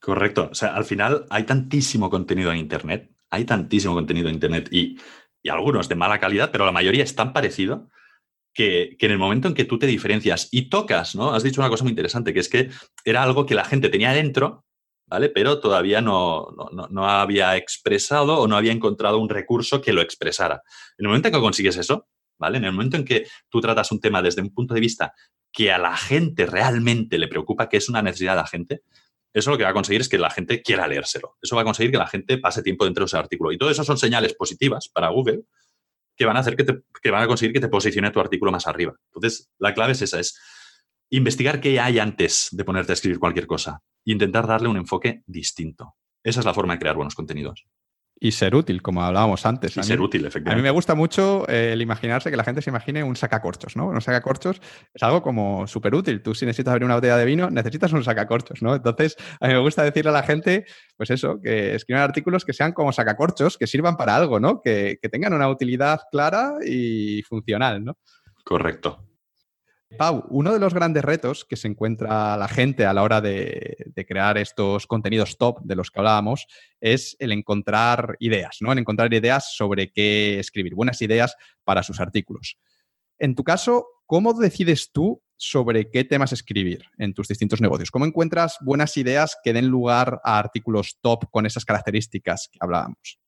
Correcto. 0.00 0.48
O 0.50 0.54
sea, 0.54 0.74
al 0.74 0.84
final 0.84 1.26
hay 1.28 1.44
tantísimo 1.44 2.08
contenido 2.08 2.50
en 2.50 2.58
Internet 2.58 3.10
hay 3.30 3.44
tantísimo 3.44 3.94
contenido 3.94 4.28
en 4.28 4.34
Internet 4.34 4.68
y, 4.72 4.98
algunos 5.48 5.88
de 5.88 5.94
mala 5.94 6.20
calidad, 6.20 6.50
pero 6.52 6.66
la 6.66 6.72
mayoría 6.72 7.02
es 7.02 7.14
tan 7.14 7.32
parecido 7.32 7.88
que, 8.52 8.98
en 8.98 9.10
el 9.10 9.16
momento 9.16 9.48
en 9.48 9.54
que 9.54 9.64
tú 9.64 9.78
te 9.78 9.86
diferencias 9.86 10.48
y 10.50 10.68
tocas, 10.68 11.14
¿no? 11.14 11.32
Has 11.32 11.42
dicho 11.42 11.62
una 11.62 11.70
cosa 11.70 11.84
muy 11.84 11.92
interesante, 11.92 12.34
que 12.34 12.40
es 12.40 12.50
que 12.50 12.68
era 13.02 13.22
algo 13.22 13.46
que 13.46 13.54
la 13.54 13.64
gente 13.64 13.88
tenía 13.88 14.12
dentro, 14.12 14.66
¿vale? 15.06 15.30
Pero 15.30 15.58
todavía 15.58 16.02
no, 16.02 16.48
no, 16.90 17.08
había 17.08 17.56
expresado 17.56 18.40
o 18.40 18.46
no 18.46 18.58
había 18.58 18.72
encontrado 18.72 19.18
un 19.18 19.30
recurso 19.30 19.80
que 19.80 19.94
lo 19.94 20.02
expresara. 20.02 20.62
En 20.98 21.06
el 21.06 21.08
momento 21.08 21.28
en 21.28 21.34
que 21.34 21.40
consigues 21.40 21.78
eso, 21.78 22.08
¿vale? 22.38 22.58
En 22.58 22.64
el 22.64 22.72
momento 22.72 22.98
en 22.98 23.06
que 23.06 23.26
tú 23.48 23.62
tratas 23.62 23.90
un 23.90 24.00
tema 24.00 24.20
desde 24.20 24.42
un 24.42 24.52
punto 24.52 24.74
de 24.74 24.80
vista 24.80 25.14
que 25.50 25.72
a 25.72 25.78
la 25.78 25.96
gente 25.96 26.44
realmente 26.44 27.16
le 27.16 27.28
preocupa, 27.28 27.70
que 27.70 27.78
es 27.78 27.88
una 27.88 28.02
necesidad 28.02 28.32
de 28.32 28.42
la 28.42 28.46
gente, 28.46 28.82
eso 29.38 29.50
lo 29.50 29.58
que 29.58 29.64
va 29.64 29.70
a 29.70 29.74
conseguir 29.74 30.00
es 30.00 30.08
que 30.08 30.18
la 30.18 30.30
gente 30.30 30.62
quiera 30.62 30.86
leérselo. 30.86 31.36
Eso 31.40 31.56
va 31.56 31.62
a 31.62 31.64
conseguir 31.64 31.90
que 31.90 31.98
la 31.98 32.06
gente 32.06 32.38
pase 32.38 32.62
tiempo 32.62 32.84
dentro 32.84 33.02
de 33.02 33.06
ese 33.06 33.16
artículo. 33.16 33.52
Y 33.52 33.58
todo 33.58 33.70
eso 33.70 33.84
son 33.84 33.98
señales 33.98 34.34
positivas 34.34 34.88
para 34.88 35.08
Google 35.08 35.42
que 36.16 36.24
van 36.24 36.36
a 36.36 36.40
hacer 36.40 36.56
que, 36.56 36.64
te, 36.64 37.10
van 37.10 37.22
a 37.22 37.26
conseguir 37.28 37.52
que 37.52 37.60
te 37.60 37.68
posicione 37.68 38.10
tu 38.10 38.20
artículo 38.20 38.50
más 38.50 38.66
arriba. 38.66 38.94
Entonces, 39.12 39.50
la 39.58 39.72
clave 39.72 39.92
es 39.92 40.02
esa, 40.02 40.18
es 40.18 40.38
investigar 41.10 41.60
qué 41.60 41.78
hay 41.78 41.98
antes 41.98 42.48
de 42.50 42.64
ponerte 42.64 42.92
a 42.92 42.94
escribir 42.94 43.20
cualquier 43.20 43.46
cosa 43.46 43.82
e 44.04 44.12
intentar 44.12 44.46
darle 44.46 44.68
un 44.68 44.76
enfoque 44.76 45.22
distinto. 45.26 45.94
Esa 46.24 46.40
es 46.40 46.46
la 46.46 46.54
forma 46.54 46.74
de 46.74 46.80
crear 46.80 46.96
buenos 46.96 47.14
contenidos 47.14 47.64
y 48.20 48.32
ser 48.32 48.54
útil, 48.54 48.82
como 48.82 49.02
hablábamos 49.02 49.46
antes. 49.46 49.76
Y 49.76 49.82
ser 49.82 50.00
útil, 50.00 50.26
efectivamente. 50.26 50.52
A 50.52 50.56
mí 50.56 50.62
me 50.62 50.70
gusta 50.70 50.94
mucho 50.94 51.48
eh, 51.48 51.72
el 51.72 51.82
imaginarse 51.82 52.30
que 52.30 52.36
la 52.36 52.44
gente 52.44 52.62
se 52.62 52.70
imagine 52.70 53.02
un 53.02 53.16
sacacorchos, 53.16 53.76
¿no? 53.76 53.88
Un 53.88 54.00
sacacorchos 54.00 54.60
es 54.92 55.02
algo 55.02 55.22
como 55.22 55.66
súper 55.66 55.94
útil. 55.94 56.22
Tú 56.22 56.34
si 56.34 56.44
necesitas 56.46 56.72
abrir 56.72 56.84
una 56.84 56.96
botella 56.96 57.16
de 57.16 57.24
vino, 57.24 57.50
necesitas 57.50 57.92
un 57.92 58.02
sacacorchos, 58.02 58.62
¿no? 58.62 58.74
Entonces, 58.74 59.16
a 59.40 59.46
mí 59.46 59.54
me 59.54 59.60
gusta 59.60 59.84
decirle 59.84 60.10
a 60.10 60.14
la 60.14 60.22
gente, 60.22 60.64
pues 60.96 61.10
eso, 61.10 61.40
que 61.40 61.74
escriban 61.74 62.02
artículos 62.02 62.44
que 62.44 62.52
sean 62.52 62.72
como 62.72 62.92
sacacorchos, 62.92 63.56
que 63.56 63.66
sirvan 63.66 63.96
para 63.96 64.16
algo, 64.16 64.40
¿no? 64.40 64.60
Que, 64.60 64.98
que 65.00 65.08
tengan 65.08 65.32
una 65.32 65.48
utilidad 65.48 66.00
clara 66.10 66.54
y 66.64 67.22
funcional, 67.22 67.84
¿no? 67.84 67.98
Correcto. 68.44 69.04
Pau, 69.96 70.26
uno 70.28 70.52
de 70.52 70.58
los 70.58 70.74
grandes 70.74 71.02
retos 71.02 71.46
que 71.46 71.56
se 71.56 71.66
encuentra 71.66 72.36
la 72.36 72.48
gente 72.48 72.84
a 72.84 72.92
la 72.92 73.02
hora 73.02 73.20
de, 73.22 73.92
crear 74.06 74.36
estos 74.36 74.86
contenidos 74.86 75.38
top 75.38 75.60
de 75.62 75.76
los 75.76 75.90
que 75.90 75.98
hablábamos 75.98 76.46
es 76.80 77.16
el 77.18 77.32
encontrar 77.32 78.16
ideas, 78.20 78.58
¿no? 78.60 78.70
El 78.70 78.78
encontrar 78.78 79.12
ideas 79.12 79.56
sobre 79.56 79.90
qué 79.90 80.38
escribir, 80.38 80.74
buenas 80.74 81.00
ideas 81.00 81.36
para 81.64 81.82
sus 81.82 82.00
artículos. 82.00 82.58
En 83.18 83.34
tu 83.34 83.44
caso, 83.44 83.86
¿cómo 84.04 84.34
decides 84.34 84.92
tú 84.92 85.22
sobre 85.36 85.90
qué 85.90 86.04
temas 86.04 86.32
escribir 86.32 86.84
en 86.98 87.14
tus 87.14 87.26
distintos 87.26 87.60
negocios? 87.60 87.90
¿Cómo 87.90 88.04
encuentras 88.04 88.58
buenas 88.60 88.96
ideas 88.98 89.38
que 89.42 89.54
den 89.54 89.68
lugar 89.68 90.20
a 90.22 90.38
artículos 90.38 90.98
top 91.00 91.30
con 91.30 91.46
esas 91.46 91.64
características 91.64 92.50
que 92.52 92.58
hablábamos? 92.60 93.18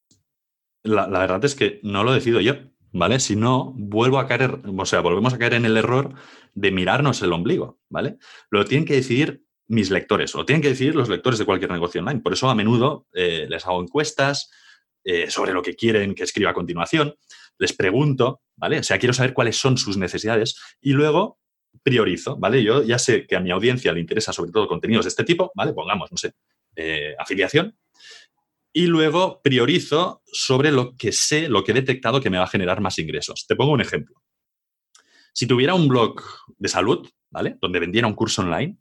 La, 0.83 1.07
la 1.07 1.21
verdad 1.21 1.45
es 1.45 1.55
que 1.55 1.81
no 1.83 2.05
lo 2.05 2.13
decido 2.13 2.41
yo. 2.41 2.55
¿Vale? 2.93 3.21
Si 3.21 3.37
no, 3.37 3.73
vuelvo 3.77 4.19
a 4.19 4.27
caer, 4.27 4.61
o 4.65 4.87
sea, 4.87 5.01
volvemos 5.01 5.35
a 5.35 5.39
caer 5.39 5.55
en 5.55 5.65
el 5.65 5.77
error 5.77 6.15
de 6.55 6.71
mirarnos 6.71 7.23
el 7.23 7.33
ombligo, 7.33 7.79
¿vale? 7.89 8.17
Lo 8.51 8.65
tienen 8.65 8.87
que 8.87 8.95
decidir 8.95 9.45
mis 9.69 9.91
lectores, 9.91 10.35
o 10.35 10.39
lo 10.39 10.47
tienen 10.47 10.63
que 10.63 10.71
decidir 10.71 10.97
los 10.97 11.09
lectores 11.09 11.39
de 11.39 11.45
cualquier 11.45 11.71
negocio 11.71 12.01
online. 12.01 12.21
Por 12.21 12.33
eso 12.33 12.51
a 12.51 12.55
menudo 12.55 13.07
eh, 13.13 13.47
les 13.49 13.65
hago 13.67 13.81
encuestas 13.81 14.51
eh, 15.05 15.31
sobre 15.31 15.53
lo 15.53 15.63
que 15.63 15.77
quieren 15.77 16.15
que 16.15 16.25
escriba 16.25 16.51
a 16.51 16.55
continuación, 16.55 17.15
les 17.59 17.73
pregunto, 17.73 18.43
¿vale? 18.57 18.79
O 18.81 18.83
sea, 18.83 18.99
quiero 18.99 19.13
saber 19.13 19.33
cuáles 19.33 19.57
son 19.57 19.79
sus 19.79 19.97
necesidades 19.97 20.57
y 20.81 20.93
luego 20.93 21.39
priorizo, 21.83 22.37
¿vale? 22.37 22.63
Yo 22.63 22.83
ya 22.83 22.99
sé 22.99 23.27
que 23.27 23.37
a 23.37 23.41
mi 23.41 23.51
audiencia 23.51 23.93
le 23.93 24.01
interesa 24.01 24.33
sobre 24.33 24.51
todo 24.51 24.67
contenidos 24.67 25.05
de 25.05 25.11
este 25.11 25.25
tipo, 25.25 25.53
¿vale? 25.55 25.73
Pongamos, 25.73 26.11
no 26.11 26.17
sé, 26.17 26.33
eh, 26.77 27.15
afiliación, 27.19 27.77
y 28.73 28.87
luego 28.87 29.41
priorizo 29.43 30.23
sobre 30.27 30.71
lo 30.71 30.97
que 30.97 31.13
sé, 31.13 31.49
lo 31.49 31.65
que 31.65 31.73
he 31.73 31.75
detectado 31.75 32.21
que 32.21 32.31
me 32.31 32.39
va 32.39 32.45
a 32.45 32.49
generar 32.49 32.81
más 32.81 32.99
ingresos. 32.99 33.47
Te 33.47 33.57
pongo 33.57 33.73
un 33.73 33.81
ejemplo. 33.81 34.23
Si 35.33 35.47
tuviera 35.47 35.75
un 35.75 35.89
blog 35.89 36.23
de 36.57 36.69
salud, 36.69 37.09
¿vale? 37.31 37.57
Donde 37.61 37.81
vendiera 37.81 38.07
un 38.07 38.15
curso 38.15 38.43
online 38.43 38.79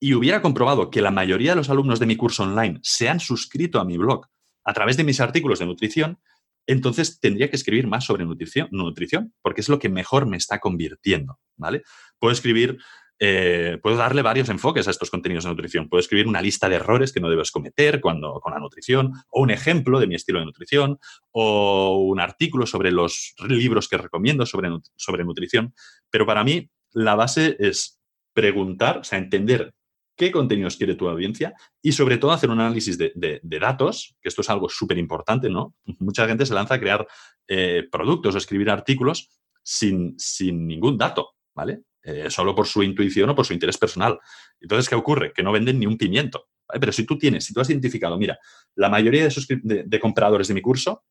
y 0.00 0.14
hubiera 0.14 0.40
comprobado 0.40 0.90
que 0.90 1.02
la 1.02 1.10
mayoría 1.10 1.50
de 1.50 1.56
los 1.56 1.70
alumnos 1.70 2.00
de 2.00 2.06
mi 2.06 2.16
curso 2.16 2.44
online 2.44 2.80
se 2.82 3.08
han 3.08 3.20
suscrito 3.20 3.80
a 3.80 3.84
mi 3.84 3.98
blog 3.98 4.26
a 4.64 4.72
través 4.72 4.96
de 4.96 5.04
mis 5.04 5.20
artículos 5.20 5.58
de 5.58 5.66
nutrición, 5.66 6.18
entonces 6.66 7.20
tendría 7.20 7.50
que 7.50 7.56
escribir 7.56 7.86
más 7.86 8.04
sobre 8.04 8.24
nutrición, 8.24 8.68
nutrición, 8.70 9.34
porque 9.42 9.60
es 9.60 9.68
lo 9.68 9.78
que 9.78 9.88
mejor 9.88 10.26
me 10.26 10.36
está 10.36 10.58
convirtiendo, 10.58 11.38
¿vale? 11.56 11.82
Puedo 12.18 12.32
escribir, 12.32 12.78
eh, 13.22 13.78
puedo 13.82 13.96
darle 13.96 14.22
varios 14.22 14.48
enfoques 14.48 14.88
a 14.88 14.90
estos 14.90 15.10
contenidos 15.10 15.44
de 15.44 15.50
nutrición. 15.50 15.90
Puedo 15.90 16.00
escribir 16.00 16.26
una 16.26 16.40
lista 16.40 16.70
de 16.70 16.76
errores 16.76 17.12
que 17.12 17.20
no 17.20 17.28
debes 17.28 17.50
cometer 17.50 18.00
cuando, 18.00 18.40
con 18.40 18.54
la 18.54 18.58
nutrición, 18.58 19.12
o 19.28 19.42
un 19.42 19.50
ejemplo 19.50 20.00
de 20.00 20.06
mi 20.06 20.14
estilo 20.14 20.38
de 20.38 20.46
nutrición, 20.46 20.98
o 21.30 21.98
un 21.98 22.18
artículo 22.18 22.64
sobre 22.64 22.90
los 22.90 23.34
libros 23.46 23.88
que 23.88 23.98
recomiendo 23.98 24.46
sobre, 24.46 24.70
sobre 24.96 25.24
nutrición. 25.24 25.74
Pero 26.08 26.24
para 26.24 26.42
mí, 26.44 26.70
la 26.92 27.14
base 27.14 27.56
es 27.60 28.00
preguntar, 28.32 28.98
o 28.98 29.04
sea, 29.04 29.18
entender 29.18 29.74
qué 30.16 30.30
contenidos 30.30 30.76
quiere 30.76 30.94
tu 30.94 31.06
audiencia 31.06 31.52
y 31.82 31.92
sobre 31.92 32.16
todo 32.16 32.32
hacer 32.32 32.48
un 32.48 32.60
análisis 32.60 32.96
de, 32.96 33.40
datos, 33.42 34.16
que 34.22 34.30
esto 34.30 34.40
es 34.40 34.48
algo 34.48 34.70
súper 34.70 34.96
importante, 34.96 35.50
¿no? 35.50 35.74
Mucha 35.98 36.26
gente 36.26 36.46
se 36.46 36.54
lanza 36.54 36.74
a 36.74 36.80
crear 36.80 37.06
eh, 37.48 37.86
productos 37.90 38.34
o 38.34 38.38
escribir 38.38 38.70
artículos 38.70 39.28
sin, 39.62 40.18
sin 40.18 40.66
ningún 40.66 40.96
dato, 40.96 41.34
¿vale? 41.54 41.82
Eh, 42.02 42.30
solo 42.30 42.54
por 42.54 42.66
su 42.66 42.82
intuición 42.82 43.28
o 43.28 43.34
por 43.34 43.44
su 43.44 43.52
interés 43.52 43.76
personal. 43.76 44.18
Entonces, 44.58 44.88
¿qué 44.88 44.94
ocurre? 44.94 45.32
Que 45.34 45.42
no 45.42 45.52
venden 45.52 45.78
ni 45.78 45.86
un 45.86 45.98
pimiento. 45.98 46.48
Pero 46.66 46.92
si 46.92 47.04
tú 47.04 47.18
tienes, 47.18 47.44
si 47.44 47.52
tú 47.52 47.60
has 47.60 47.68
identificado, 47.68 48.16
mira, 48.16 48.38
la 48.74 48.88
mayoría 48.88 49.28
de, 49.28 50.00
compradores 50.00 50.48
de 50.48 50.54
mi 50.54 50.62
curso, 50.62 51.04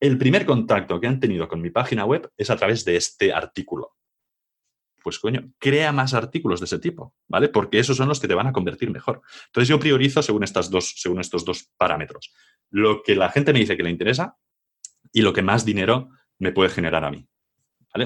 el 0.00 0.16
primer 0.16 0.46
contacto 0.46 0.98
que 1.00 1.06
han 1.06 1.20
tenido 1.20 1.48
con 1.48 1.60
mi 1.60 1.70
página 1.70 2.04
web 2.04 2.30
es 2.36 2.50
a 2.50 2.56
través 2.56 2.84
de 2.84 2.96
este 2.96 3.32
artículo 3.32 3.94
pues 5.02 5.18
coño, 5.18 5.50
crea 5.58 5.90
más 5.90 6.14
artículos 6.14 6.60
de 6.60 6.66
ese 6.66 6.78
tipo, 6.78 7.12
¿vale? 7.26 7.48
Porque 7.48 7.80
esos 7.80 7.96
son 7.96 8.06
los 8.06 8.20
que 8.20 8.28
te 8.28 8.34
van 8.34 8.46
a 8.46 8.52
convertir 8.52 8.88
mejor. 8.92 9.20
Entonces 9.46 9.68
yo 9.68 9.80
priorizo 9.80 10.22
según, 10.22 10.44
estas 10.44 10.70
dos, 10.70 10.94
según 10.96 11.20
estos 11.20 11.44
dos 11.44 11.72
parámetros. 11.76 12.32
Lo 12.70 13.02
que 13.02 13.16
la 13.16 13.28
gente 13.28 13.52
me 13.52 13.58
dice 13.58 13.76
que 13.76 13.82
le 13.82 13.90
interesa 13.90 14.36
y 15.12 15.22
lo 15.22 15.32
que 15.32 15.42
más 15.42 15.64
dinero 15.64 16.10
me 16.38 16.52
puede 16.52 16.70
generar 16.70 17.04
a 17.04 17.10
mí. 17.10 17.26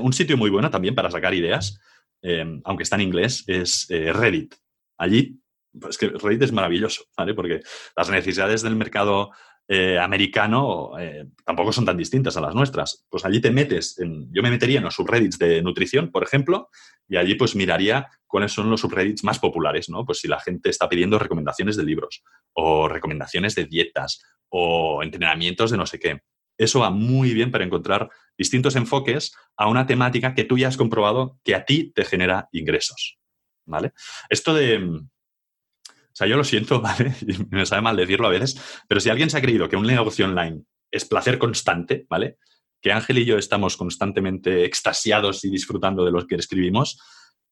Un 0.01 0.15
sitio 0.15 0.39
muy 0.39 0.49
bueno 0.49 0.71
también 0.71 0.95
para 0.95 1.11
sacar 1.11 1.35
ideas, 1.35 1.79
em, 2.23 2.61
aunque 2.65 2.83
está 2.83 2.97
en 2.97 3.03
inglés, 3.03 3.45
es 3.47 3.87
eh, 3.91 4.13
Reddit. 4.13 4.55
Allí, 4.99 5.41
pues 5.79 5.99
que 5.99 6.09
Reddit 6.09 6.43
es 6.43 6.53
maravilloso, 6.53 7.05
¿vale? 7.17 7.35
Porque 7.35 7.61
las 7.97 8.11
necesidades 8.11 8.63
del 8.63 8.77
mercado 8.77 9.31
eh, 9.69 9.99
americano 9.99 10.93
eh, 10.97 11.27
tampoco 11.45 11.73
son 11.73 11.85
tan 11.85 11.97
distintas 11.97 12.37
a 12.37 12.41
las 12.41 12.55
nuestras. 12.55 13.05
Pues 13.11 13.25
allí 13.25 13.41
te 13.41 13.51
metes, 13.51 13.97
yo 13.99 14.43
me 14.43 14.51
metería 14.51 14.79
en 14.79 14.85
los 14.85 14.95
subreddits 14.95 15.39
de 15.39 15.61
nutrición, 15.61 16.13
por 16.13 16.23
ejemplo, 16.23 16.69
y 17.09 17.17
allí 17.17 17.35
pues 17.35 17.57
miraría 17.57 18.07
cuáles 18.29 18.53
son 18.53 18.71
los 18.71 18.81
subreddits 18.81 19.25
más 19.25 19.41
populares, 19.41 19.89
¿no? 19.89 20.05
Pues 20.05 20.21
si 20.21 20.29
la 20.29 20.39
gente 20.39 20.71
está 20.71 20.89
pidiendo 20.89 21.19
recomendaciones 21.19 21.77
de 21.77 21.83
libros 21.83 22.23
o 22.53 22.89
recomendaciones 22.89 23.57
de 23.57 23.65
dietas 23.65 24.23
o 24.49 25.03
entrenamientos 25.03 25.73
de 25.73 25.77
no 25.77 25.87
sé 25.87 25.99
qué. 25.99 26.21
Eso 26.57 26.81
va 26.81 26.91
muy 26.91 27.35
bien 27.35 27.51
para 27.51 27.65
encontrar 27.65 28.09
distintos 28.39 28.77
enfoques 28.77 29.35
a 29.57 29.69
una 29.69 29.87
temática 29.87 30.35
que 30.35 30.45
tú 30.45 30.59
ya 30.59 30.69
has 30.69 30.77
comprobado 30.77 31.39
que 31.45 31.55
a 31.55 31.65
ti 31.65 31.93
te 31.95 32.05
genera 32.05 32.49
ingresos. 32.53 33.19
¿Vale? 33.65 33.93
Esto 34.29 34.55
de, 34.55 34.79
o 34.79 36.19
sea, 36.19 36.27
yo 36.27 36.37
lo 36.37 36.45
siento, 36.45 36.81
¿vale? 36.83 37.15
Y 37.27 37.55
me 37.55 37.67
sabe 37.67 37.83
mal 37.83 37.97
decirlo 37.97 38.27
a 38.27 38.31
veces, 38.31 38.59
pero 38.89 39.01
si 39.01 39.11
alguien 39.11 39.29
se 39.29 39.37
ha 39.37 39.43
creído 39.43 39.69
que 39.69 39.77
un 39.77 39.87
negocio 39.87 40.25
online 40.25 40.63
es 40.91 41.05
placer 41.05 41.39
constante, 41.39 42.07
¿vale? 42.09 42.39
Que 42.81 42.93
Ángel 42.93 43.19
y 43.19 43.25
yo 43.25 43.37
estamos 43.37 43.77
constantemente 43.77 44.65
extasiados 44.65 45.45
y 45.45 45.51
disfrutando 45.51 46.05
de 46.05 46.13
lo 46.13 46.27
que 46.27 46.37
escribimos, 46.37 46.99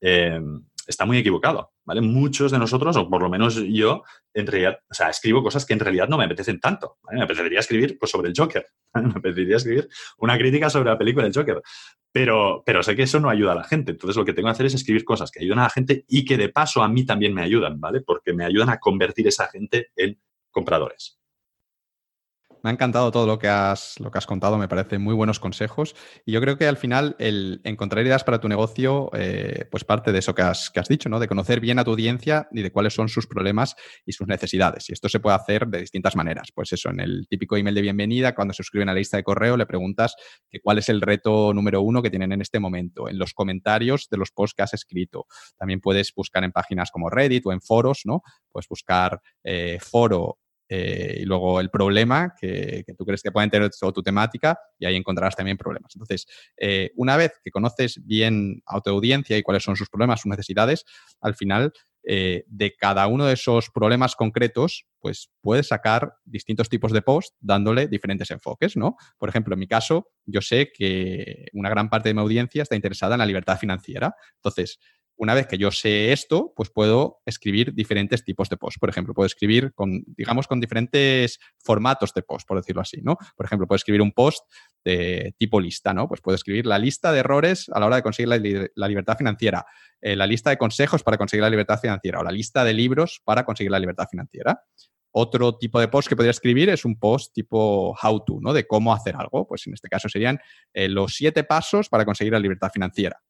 eh, 0.01 0.41
está 0.87 1.05
muy 1.05 1.19
equivocado, 1.19 1.73
¿vale? 1.85 2.01
Muchos 2.01 2.53
de 2.53 2.59
nosotros, 2.59 2.97
o 2.97 3.09
por 3.09 3.23
lo 3.23 3.29
menos 3.29 3.55
yo, 3.55 4.03
en 4.33 4.47
realidad, 4.47 4.79
o 4.89 4.95
sea, 4.95 5.11
escribo 5.11 5.43
cosas 5.43 5.65
que 5.65 5.73
en 5.73 5.81
realidad 5.81 6.09
no 6.09 6.19
me 6.19 6.25
apetecen 6.25 6.61
tanto. 6.61 6.99
Me 7.11 7.23
apetecería 7.23 7.61
escribir 7.61 7.99
pues, 7.99 8.11
sobre 8.11 8.29
el 8.29 8.35
Joker, 8.37 8.67
me 8.95 9.11
apetecería 9.11 9.57
escribir 9.57 9.89
una 10.19 10.37
crítica 10.37 10.71
sobre 10.71 10.91
la 10.91 10.99
película 10.99 11.25
del 11.25 11.35
Joker, 11.35 11.63
pero, 12.13 12.63
pero 12.65 12.83
sé 12.83 12.95
que 12.95 13.03
eso 13.03 13.21
no 13.21 13.29
ayuda 13.29 13.53
a 13.53 13.57
la 13.57 13.65
gente. 13.65 13.93
Entonces 13.93 14.17
lo 14.17 14.25
que 14.25 14.33
tengo 14.33 14.47
que 14.47 14.53
hacer 14.53 14.67
es 14.67 14.75
escribir 14.75 15.05
cosas 15.05 15.31
que 15.31 15.41
ayudan 15.41 15.61
a 15.61 15.65
la 15.65 15.71
gente 15.71 16.05
y 16.09 16.25
que 16.25 16.37
de 16.37 16.49
paso 16.49 16.83
a 16.83 16.89
mí 16.89 17.05
también 17.05 17.35
me 17.35 17.43
ayudan, 17.43 17.81
¿vale? 17.81 18.01
Porque 18.01 18.33
me 18.33 18.45
ayudan 18.45 18.71
a 18.71 18.79
convertir 18.79 19.27
esa 19.29 19.49
gente 19.49 19.89
en 19.97 20.21
compradores. 20.51 21.19
Me 22.65 22.71
ha 22.71 22.73
encantado 22.73 23.11
todo 23.11 23.27
lo 23.27 23.39
que 23.39 23.47
has, 23.47 24.01
lo 24.01 24.11
que 24.11 24.17
has 24.17 24.25
contado, 24.25 24.57
me 24.57 24.69
parecen 24.69 25.03
muy 25.03 25.13
buenos 25.13 25.39
consejos. 25.39 25.95
Y 26.25 26.33
yo 26.33 26.41
creo 26.41 26.57
que 26.57 26.67
al 26.67 26.79
final 26.79 27.15
el 27.19 27.61
encontrar 27.63 28.07
ideas 28.07 28.25
para 28.25 28.41
tu 28.41 28.49
negocio, 28.49 29.11
eh, 29.13 29.67
pues 29.71 29.85
parte 29.85 30.13
de 30.13 30.21
eso 30.21 30.35
que 30.35 30.41
has, 30.41 30.71
que 30.71 30.81
has 30.81 30.89
dicho, 30.89 31.11
¿no? 31.11 31.21
De 31.21 31.29
conocer 31.29 31.61
bien 31.61 31.79
a 31.79 31.85
tu 31.85 31.91
audiencia 31.91 32.49
y 32.53 32.63
de 32.63 32.73
cuáles 32.73 32.95
son 32.95 33.11
sus 33.11 33.27
problemas 33.27 33.77
y 34.07 34.13
sus 34.13 34.27
necesidades. 34.29 34.89
Y 34.89 34.95
esto 34.95 35.11
se 35.11 35.21
puede 35.21 35.37
hacer 35.37 35.67
de 35.67 35.81
distintas 35.81 36.17
maneras. 36.17 36.53
Pues 36.55 36.73
eso, 36.73 36.89
en 36.89 37.01
el 37.01 37.27
típico 37.29 37.59
email 37.59 37.75
de 37.75 37.83
bienvenida, 37.83 38.35
cuando 38.35 38.55
se 38.55 38.63
suscriben 38.63 38.89
a 38.89 38.95
la 38.95 38.99
lista 38.99 39.19
de 39.19 39.25
correo, 39.25 39.59
le 39.59 39.67
preguntas 39.67 40.17
que 40.49 40.61
cuál 40.61 40.79
es 40.79 40.89
el 40.89 41.03
reto 41.03 41.53
número 41.53 41.83
uno 41.83 42.01
que 42.01 42.09
tienen 42.09 42.33
en 42.33 42.41
este 42.41 42.61
momento. 42.61 43.11
En 43.11 43.19
los 43.19 43.35
comentarios 43.35 44.09
de 44.11 44.17
los 44.17 44.31
posts 44.31 44.55
que 44.55 44.63
has 44.63 44.73
escrito. 44.73 45.27
También 45.59 45.81
puedes 45.81 46.15
buscar 46.15 46.43
en 46.45 46.53
páginas 46.53 46.91
como 46.91 47.11
Reddit 47.11 47.45
o 47.45 47.53
en 47.53 47.61
foros, 47.61 48.05
¿no? 48.07 48.23
Puedes 48.51 48.69
buscar 48.69 49.21
eh, 49.43 49.77
foro 49.83 50.39
eh, 50.69 51.19
y 51.21 51.25
luego 51.25 51.61
el 51.61 51.71
problema 51.71 52.35
que, 52.41 52.85
tú 52.97 53.05
crees 53.05 53.23
que 53.23 53.33
pueden 53.33 53.51
tener 53.51 53.71
o 53.81 53.93
tu 53.93 54.03
temática 54.03 54.59
y 54.79 54.87
ahí 54.87 54.97
encontrarás 54.97 55.37
también 55.37 55.57
problemas. 55.57 55.93
Entonces, 55.95 56.27
eh, 56.57 56.91
una 56.97 57.17
vez 57.17 57.33
que 57.43 57.51
conoces 57.51 58.01
bien 58.05 58.63
a 58.67 58.81
tu 58.81 58.91
audiencia 58.91 59.37
y 59.37 59.43
cuáles 59.43 59.63
son 59.63 59.77
sus 59.77 59.89
problemas, 59.89 60.21
sus 60.21 60.31
necesidades, 60.31 60.85
al 61.21 61.35
final 61.35 61.73
eh, 62.07 62.45
de 62.49 62.75
cada 62.77 63.07
uno 63.07 63.25
de 63.25 63.33
esos 63.33 63.71
problemas 63.71 64.15
concretos, 64.15 64.87
pues 65.01 65.31
puedes 65.41 65.69
sacar 65.69 66.15
distintos 66.25 66.69
tipos 66.69 66.93
de 66.93 67.01
post 67.01 67.35
dándole 67.41 67.89
diferentes 67.89 68.31
enfoques, 68.31 68.77
¿no? 68.77 68.97
Por 69.19 69.31
ejemplo, 69.31 69.55
en 69.55 69.61
mi 69.61 69.67
caso, 69.67 70.09
yo 70.27 70.43
sé 70.43 70.71
que 70.73 71.47
una 71.55 71.71
gran 71.71 71.89
parte 71.89 72.11
de 72.11 72.15
mi 72.15 72.21
audiencia 72.21 72.63
está 72.63 72.75
interesada 72.75 73.15
en 73.15 73.21
la 73.21 73.27
libertad 73.27 73.59
financiera. 73.59 74.15
Entonces, 74.37 74.79
una 75.17 75.35
vez 75.35 75.47
que 75.47 75.59
yo 75.59 75.71
sé 75.71 76.13
esto, 76.13 76.53
pues 76.57 76.71
puedo 76.71 77.21
escribir 77.25 77.73
diferentes 77.75 78.25
tipos 78.25 78.49
de 78.49 78.57
post. 78.57 78.79
Por 78.79 78.89
ejemplo, 78.89 79.15
puedo 79.15 79.27
escribir 79.27 79.73
con, 79.75 80.03
digamos, 80.07 80.49
con 80.49 80.61
diferentes 80.61 81.39
formatos 81.59 82.13
de 82.15 82.23
post, 82.23 82.47
por 82.47 82.57
decirlo 82.57 82.83
así, 82.83 83.01
¿no? 83.03 83.17
Por 83.37 83.47
ejemplo, 83.47 83.67
puedo 83.67 83.77
escribir 83.77 84.03
un 84.03 84.13
post 84.13 84.45
de 84.85 85.35
tipo 85.39 85.61
lista, 85.61 85.95
¿no? 85.95 86.09
Pues 86.09 86.21
puedo 86.21 86.35
escribir 86.35 86.67
la 86.67 86.79
lista 86.79 87.13
de 87.13 87.21
errores 87.21 87.69
a 87.73 87.79
la 87.79 87.87
hora 87.87 87.97
de 87.97 88.03
conseguir 88.03 88.29
la, 88.29 88.89
libertad 88.89 89.17
financiera, 89.17 89.65
eh, 90.01 90.17
la 90.17 90.27
lista 90.27 90.51
de 90.51 90.59
consejos 90.59 91.03
para 91.03 91.17
conseguir 91.17 91.43
la 91.43 91.51
libertad 91.51 91.79
financiera 91.81 92.21
o 92.21 92.25
la 92.25 92.33
lista 92.33 92.65
de 92.65 92.73
libros 92.73 93.21
para 93.25 93.45
conseguir 93.45 93.71
la 93.71 93.79
libertad 93.79 94.09
financiera. 94.11 94.63
Otro 95.17 95.57
tipo 95.57 95.79
de 95.79 95.87
post 95.87 96.09
que 96.09 96.17
podría 96.17 96.33
escribir 96.33 96.71
es 96.71 96.85
un 96.85 96.99
post 96.99 97.33
tipo 97.33 97.97
how 98.03 98.25
to, 98.25 98.39
¿no? 98.41 98.53
De 98.53 98.67
cómo 98.67 98.93
hacer 98.93 99.15
algo. 99.15 99.47
Pues 99.47 99.65
en 99.69 99.75
este 99.75 99.89
caso 99.89 100.09
serían 100.09 100.41
eh, 100.73 100.89
los 100.89 101.15
siete 101.15 101.45
pasos 101.45 101.89
para 101.89 102.05
conseguir 102.05 102.33
la 102.33 102.41
libertad 102.41 102.71
financiera 102.73 103.21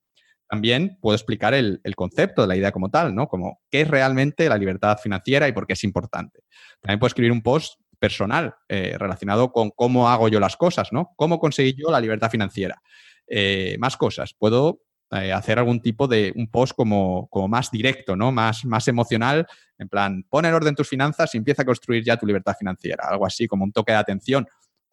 también 0.55 0.99
puedo 1.01 1.17
explicar 1.17 1.53
el, 1.53 1.81
concepto 1.97 2.43
de 2.43 2.47
la 2.47 2.55
idea 2.55 2.71
como 2.71 2.89
tal, 2.89 3.13
¿no? 3.13 3.27
Como 3.27 3.61
qué 3.69 3.81
es 3.81 3.89
realmente 3.89 4.49
la 4.49 4.57
libertad 4.57 4.99
financiera 4.99 5.49
y 5.49 5.53
por 5.53 5.67
qué 5.67 5.73
es 5.73 5.83
importante. 5.83 6.45
También 6.81 7.01
puedo 7.01 7.09
escribir 7.09 7.33
un 7.33 7.43
post 7.43 7.81
personal 7.99 8.55
eh, 8.69 8.95
relacionado 8.97 9.51
con 9.51 9.71
cómo 9.71 10.09
hago 10.09 10.29
yo 10.29 10.39
las 10.39 10.57
cosas, 10.57 10.93
¿no? 10.93 11.13
Cómo 11.17 11.41
conseguí 11.41 11.75
yo 11.75 11.91
la 11.91 12.01
libertad 12.01 12.31
financiera. 12.31 12.81
Eh, 13.27 13.75
más 13.81 13.97
cosas. 13.97 14.33
Puedo 14.39 14.83
eh, 15.11 15.33
hacer 15.33 15.59
algún 15.59 15.81
tipo 15.81 16.07
de 16.07 16.33
un 16.37 16.49
post 16.49 16.75
como, 16.77 17.29
más 17.49 17.73
directo, 17.73 18.15
¿no? 18.15 18.31
Más, 18.31 18.65
más 18.65 18.87
emocional, 18.87 19.49
en 19.77 19.89
plan, 19.89 20.25
pon 20.31 20.45
en 20.45 20.55
orden 20.55 20.77
tus 20.77 20.89
finanzas 20.89 21.35
y 21.35 21.39
empieza 21.39 21.63
a 21.63 21.65
construir 21.65 22.05
ya 22.05 22.17
tu 22.17 22.27
libertad 22.27 22.55
financiera. 22.57 23.09
Algo 23.09 23.27
así, 23.27 23.49
como 23.49 23.65
un 23.65 23.73
toque 23.73 23.91
de 23.91 23.99
atención 23.99 24.47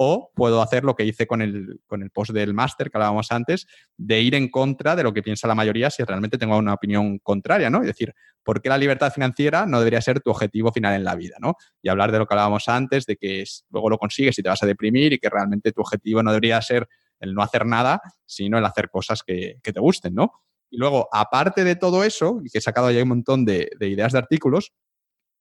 o 0.03 0.31
puedo 0.33 0.63
hacer 0.63 0.83
lo 0.83 0.95
que 0.95 1.05
hice 1.05 1.27
con 1.27 1.43
el, 1.43 1.79
con 1.85 2.01
el 2.01 2.09
post 2.09 2.31
del 2.31 2.55
máster 2.55 2.89
que 2.89 2.97
hablábamos 2.97 3.31
antes, 3.31 3.67
de 3.97 4.19
ir 4.19 4.33
en 4.33 4.49
contra 4.49 4.95
de 4.95 5.03
lo 5.03 5.13
que 5.13 5.21
piensa 5.21 5.47
la 5.47 5.53
mayoría 5.53 5.91
si 5.91 6.03
realmente 6.03 6.39
tengo 6.39 6.57
una 6.57 6.73
opinión 6.73 7.19
contraria, 7.19 7.69
¿no? 7.69 7.81
Es 7.81 7.85
decir, 7.85 8.15
¿por 8.41 8.63
qué 8.63 8.69
la 8.69 8.79
libertad 8.79 9.13
financiera 9.13 9.67
no 9.67 9.77
debería 9.77 10.01
ser 10.01 10.19
tu 10.19 10.31
objetivo 10.31 10.71
final 10.71 10.95
en 10.95 11.03
la 11.03 11.13
vida, 11.13 11.35
¿no? 11.39 11.53
Y 11.83 11.89
hablar 11.89 12.11
de 12.11 12.17
lo 12.17 12.25
que 12.25 12.33
hablábamos 12.33 12.67
antes, 12.67 13.05
de 13.05 13.15
que 13.15 13.43
luego 13.69 13.91
lo 13.91 13.99
consigues 13.99 14.39
y 14.39 14.41
te 14.41 14.49
vas 14.49 14.63
a 14.63 14.65
deprimir 14.65 15.13
y 15.13 15.19
que 15.19 15.29
realmente 15.29 15.71
tu 15.71 15.81
objetivo 15.81 16.23
no 16.23 16.31
debería 16.31 16.59
ser 16.63 16.89
el 17.19 17.35
no 17.35 17.43
hacer 17.43 17.67
nada, 17.67 18.01
sino 18.25 18.57
el 18.57 18.65
hacer 18.65 18.89
cosas 18.89 19.21
que, 19.21 19.59
te 19.61 19.79
gusten, 19.79 20.15
¿no? 20.15 20.31
Y 20.71 20.77
luego, 20.77 21.09
aparte 21.11 21.63
de 21.63 21.75
todo 21.75 22.03
eso, 22.03 22.41
y 22.43 22.49
que 22.49 22.57
he 22.57 22.61
sacado 22.61 22.89
ya 22.89 23.03
un 23.03 23.09
montón 23.09 23.45
de, 23.45 23.69
de 23.79 23.87
ideas 23.87 24.13
de 24.13 24.17
artículos, 24.17 24.73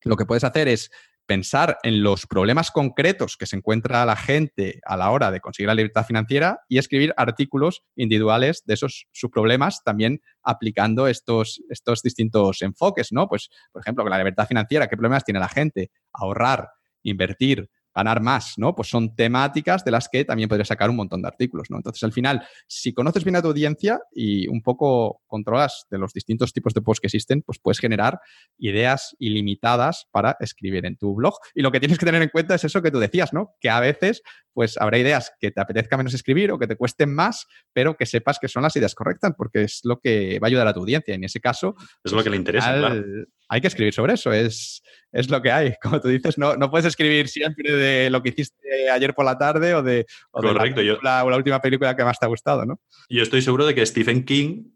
lo 0.02 0.16
que 0.16 0.26
puedes 0.26 0.44
hacer 0.44 0.68
es 0.68 0.90
pensar 1.30 1.78
en 1.84 2.02
los 2.02 2.26
problemas 2.26 2.72
concretos 2.72 3.36
que 3.36 3.46
se 3.46 3.54
encuentra 3.54 4.04
la 4.04 4.16
gente 4.16 4.80
a 4.84 4.96
la 4.96 5.12
hora 5.12 5.30
de 5.30 5.38
conseguir 5.38 5.68
la 5.68 5.76
libertad 5.76 6.04
financiera 6.04 6.58
y 6.68 6.78
escribir 6.78 7.14
artículos 7.16 7.84
individuales 7.94 8.64
de 8.66 8.74
esos 8.74 9.06
sus 9.12 9.30
problemas, 9.30 9.84
también 9.84 10.22
aplicando 10.42 11.06
estos, 11.06 11.62
estos 11.70 12.02
distintos 12.02 12.62
enfoques, 12.62 13.12
¿no? 13.12 13.28
Pues, 13.28 13.48
por 13.70 13.80
ejemplo, 13.80 14.02
con 14.02 14.10
la 14.10 14.18
libertad 14.18 14.48
financiera, 14.48 14.88
¿qué 14.88 14.96
problemas 14.96 15.24
tiene 15.24 15.38
la 15.38 15.48
gente? 15.48 15.92
Ahorrar, 16.12 16.70
invertir, 17.04 17.70
ganar 17.94 18.20
más, 18.20 18.54
¿no? 18.56 18.74
Pues 18.74 18.88
son 18.88 19.14
temáticas 19.14 19.84
de 19.84 19.90
las 19.90 20.08
que 20.08 20.24
también 20.24 20.48
podrías 20.48 20.68
sacar 20.68 20.90
un 20.90 20.96
montón 20.96 21.22
de 21.22 21.28
artículos, 21.28 21.70
¿no? 21.70 21.76
Entonces, 21.76 22.02
al 22.02 22.12
final, 22.12 22.46
si 22.66 22.92
conoces 22.92 23.24
bien 23.24 23.36
a 23.36 23.42
tu 23.42 23.48
audiencia 23.48 24.00
y 24.12 24.48
un 24.48 24.62
poco 24.62 25.22
controlas 25.26 25.86
de 25.90 25.98
los 25.98 26.12
distintos 26.12 26.52
tipos 26.52 26.74
de 26.74 26.82
posts 26.82 27.00
que 27.00 27.06
existen, 27.08 27.42
pues 27.42 27.58
puedes 27.58 27.78
generar 27.78 28.20
ideas 28.58 29.16
ilimitadas 29.18 30.06
para 30.10 30.36
escribir 30.40 30.86
en 30.86 30.96
tu 30.96 31.14
blog. 31.14 31.34
Y 31.54 31.62
lo 31.62 31.72
que 31.72 31.80
tienes 31.80 31.98
que 31.98 32.06
tener 32.06 32.22
en 32.22 32.28
cuenta 32.28 32.54
es 32.54 32.64
eso 32.64 32.82
que 32.82 32.90
tú 32.90 32.98
decías, 32.98 33.32
¿no? 33.32 33.54
Que 33.60 33.70
a 33.70 33.80
veces, 33.80 34.22
pues 34.52 34.78
habrá 34.78 34.98
ideas 34.98 35.32
que 35.40 35.50
te 35.50 35.60
apetezca 35.60 35.96
menos 35.96 36.14
escribir 36.14 36.52
o 36.52 36.58
que 36.58 36.66
te 36.66 36.76
cuesten 36.76 37.14
más, 37.14 37.46
pero 37.72 37.96
que 37.96 38.06
sepas 38.06 38.38
que 38.38 38.48
son 38.48 38.62
las 38.62 38.76
ideas 38.76 38.94
correctas, 38.94 39.32
porque 39.36 39.62
es 39.62 39.80
lo 39.84 40.00
que 40.00 40.38
va 40.38 40.46
a 40.46 40.48
ayudar 40.48 40.68
a 40.68 40.74
tu 40.74 40.80
audiencia. 40.80 41.14
En 41.14 41.24
ese 41.24 41.40
caso... 41.40 41.74
Es 42.04 42.12
lo 42.12 42.22
que 42.22 42.30
le 42.30 42.36
interesa, 42.36 42.76
claro 42.76 43.04
hay 43.50 43.60
que 43.60 43.66
escribir 43.66 43.92
sobre 43.92 44.14
eso, 44.14 44.32
es, 44.32 44.80
es 45.10 45.28
lo 45.28 45.42
que 45.42 45.50
hay. 45.50 45.74
Como 45.82 46.00
tú 46.00 46.08
dices, 46.08 46.38
no, 46.38 46.56
no 46.56 46.70
puedes 46.70 46.86
escribir 46.86 47.28
siempre 47.28 47.72
de 47.72 48.08
lo 48.08 48.22
que 48.22 48.30
hiciste 48.30 48.88
ayer 48.90 49.12
por 49.12 49.24
la 49.24 49.36
tarde 49.36 49.74
o 49.74 49.82
de, 49.82 50.06
la, 51.02 51.24
última 51.24 51.60
película 51.60 51.96
que 51.96 52.04
más 52.04 52.18
te 52.18 52.26
ha 52.26 52.28
gustado, 52.28 52.64
¿no? 52.64 52.80
Yo 53.08 53.22
estoy 53.22 53.42
seguro 53.42 53.66
de 53.66 53.74
que 53.74 53.84
Stephen 53.84 54.24
King 54.24 54.66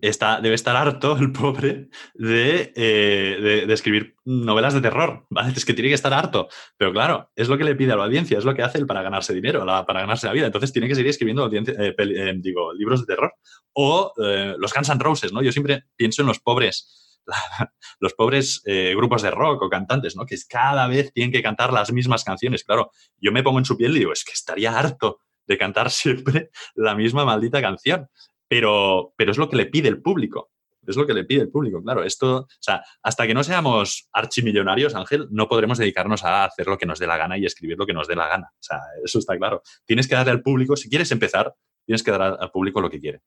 está, 0.00 0.40
debe 0.40 0.56
estar 0.56 0.74
harto, 0.74 1.16
el 1.16 1.30
pobre, 1.30 1.88
de, 2.14 2.72
eh, 2.74 3.64
de, 3.64 3.72
escribir 3.72 4.16
novelas 4.24 4.74
de 4.74 4.80
terror, 4.80 5.24
¿vale? 5.30 5.52
Es 5.56 5.64
que 5.64 5.72
tiene 5.72 5.90
que 5.90 5.94
estar 5.94 6.12
harto. 6.12 6.48
Pero 6.76 6.92
claro, 6.92 7.30
es 7.36 7.46
lo 7.48 7.56
que 7.56 7.62
le 7.62 7.76
pide 7.76 7.92
a 7.92 7.96
la 7.96 8.06
audiencia, 8.06 8.38
es 8.38 8.44
lo 8.44 8.56
que 8.56 8.64
hace 8.64 8.78
él 8.78 8.86
para 8.88 9.02
ganarse 9.02 9.32
dinero, 9.34 9.64
para 9.64 10.00
ganarse 10.00 10.26
la 10.26 10.32
vida. 10.32 10.46
Entonces 10.46 10.72
tiene 10.72 10.88
que 10.88 10.96
seguir 10.96 11.10
escribiendo 11.10 11.48
eh, 11.48 11.94
eh, 11.96 12.34
digo, 12.38 12.74
libros 12.74 13.06
de 13.06 13.14
terror. 13.14 13.32
O 13.72 14.12
los 14.16 14.74
Guns 14.74 14.88
N' 14.88 14.98
Roses, 14.98 15.32
¿no? 15.32 15.42
Yo 15.42 15.52
siempre 15.52 15.84
pienso 15.94 16.22
en 16.22 16.28
los 16.28 16.40
pobres 16.40 17.05
los 18.00 18.14
pobres 18.14 18.62
eh, 18.64 18.94
grupos 18.96 19.22
de 19.22 19.30
rock 19.30 19.62
o 19.62 19.68
cantantes, 19.68 20.16
¿no? 20.16 20.26
Que 20.26 20.36
cada 20.48 20.86
vez 20.86 21.12
tienen 21.12 21.32
que 21.32 21.42
cantar 21.42 21.72
las 21.72 21.92
mismas 21.92 22.24
canciones. 22.24 22.64
Claro, 22.64 22.90
yo 23.18 23.32
me 23.32 23.42
pongo 23.42 23.58
en 23.58 23.64
su 23.64 23.76
piel 23.76 23.96
y 23.96 24.00
digo, 24.00 24.12
es 24.12 24.24
que 24.24 24.32
estaría 24.32 24.78
harto 24.78 25.20
de 25.46 25.58
cantar 25.58 25.90
siempre 25.90 26.50
la 26.74 26.94
misma 26.94 27.24
maldita 27.24 27.60
canción. 27.60 28.08
Pero, 28.48 29.12
pero 29.16 29.32
es 29.32 29.38
lo 29.38 29.48
que 29.48 29.56
le 29.56 29.66
pide 29.66 29.88
el 29.88 30.00
público. 30.00 30.50
Es 30.86 30.96
lo 30.96 31.04
que 31.04 31.14
le 31.14 31.24
pide 31.24 31.42
el 31.42 31.50
público, 31.50 31.82
claro. 31.82 32.04
Esto, 32.04 32.36
o 32.36 32.46
sea, 32.60 32.84
hasta 33.02 33.26
que 33.26 33.34
no 33.34 33.42
seamos 33.42 34.08
archimillonarios, 34.12 34.94
Ángel, 34.94 35.26
no 35.32 35.48
podremos 35.48 35.78
dedicarnos 35.78 36.22
a 36.22 36.44
hacer 36.44 36.68
lo 36.68 36.78
que 36.78 36.86
nos 36.86 37.00
dé 37.00 37.08
la 37.08 37.16
gana 37.16 37.36
y 37.36 37.44
escribir 37.44 37.76
lo 37.76 37.86
que 37.86 37.92
nos 37.92 38.06
dé 38.06 38.14
la 38.14 38.28
gana. 38.28 38.52
O 38.52 38.62
sea, 38.62 38.78
eso 39.04 39.18
está 39.18 39.36
claro. 39.36 39.62
Tienes 39.84 40.06
que 40.06 40.14
darle 40.14 40.30
al 40.30 40.42
público, 40.42 40.76
si 40.76 40.88
quieres 40.88 41.10
empezar, 41.10 41.52
tienes 41.84 42.04
que 42.04 42.12
dar 42.12 42.22
al 42.40 42.50
público 42.52 42.80
lo 42.80 42.88
que 42.88 43.00
quiere 43.00 43.20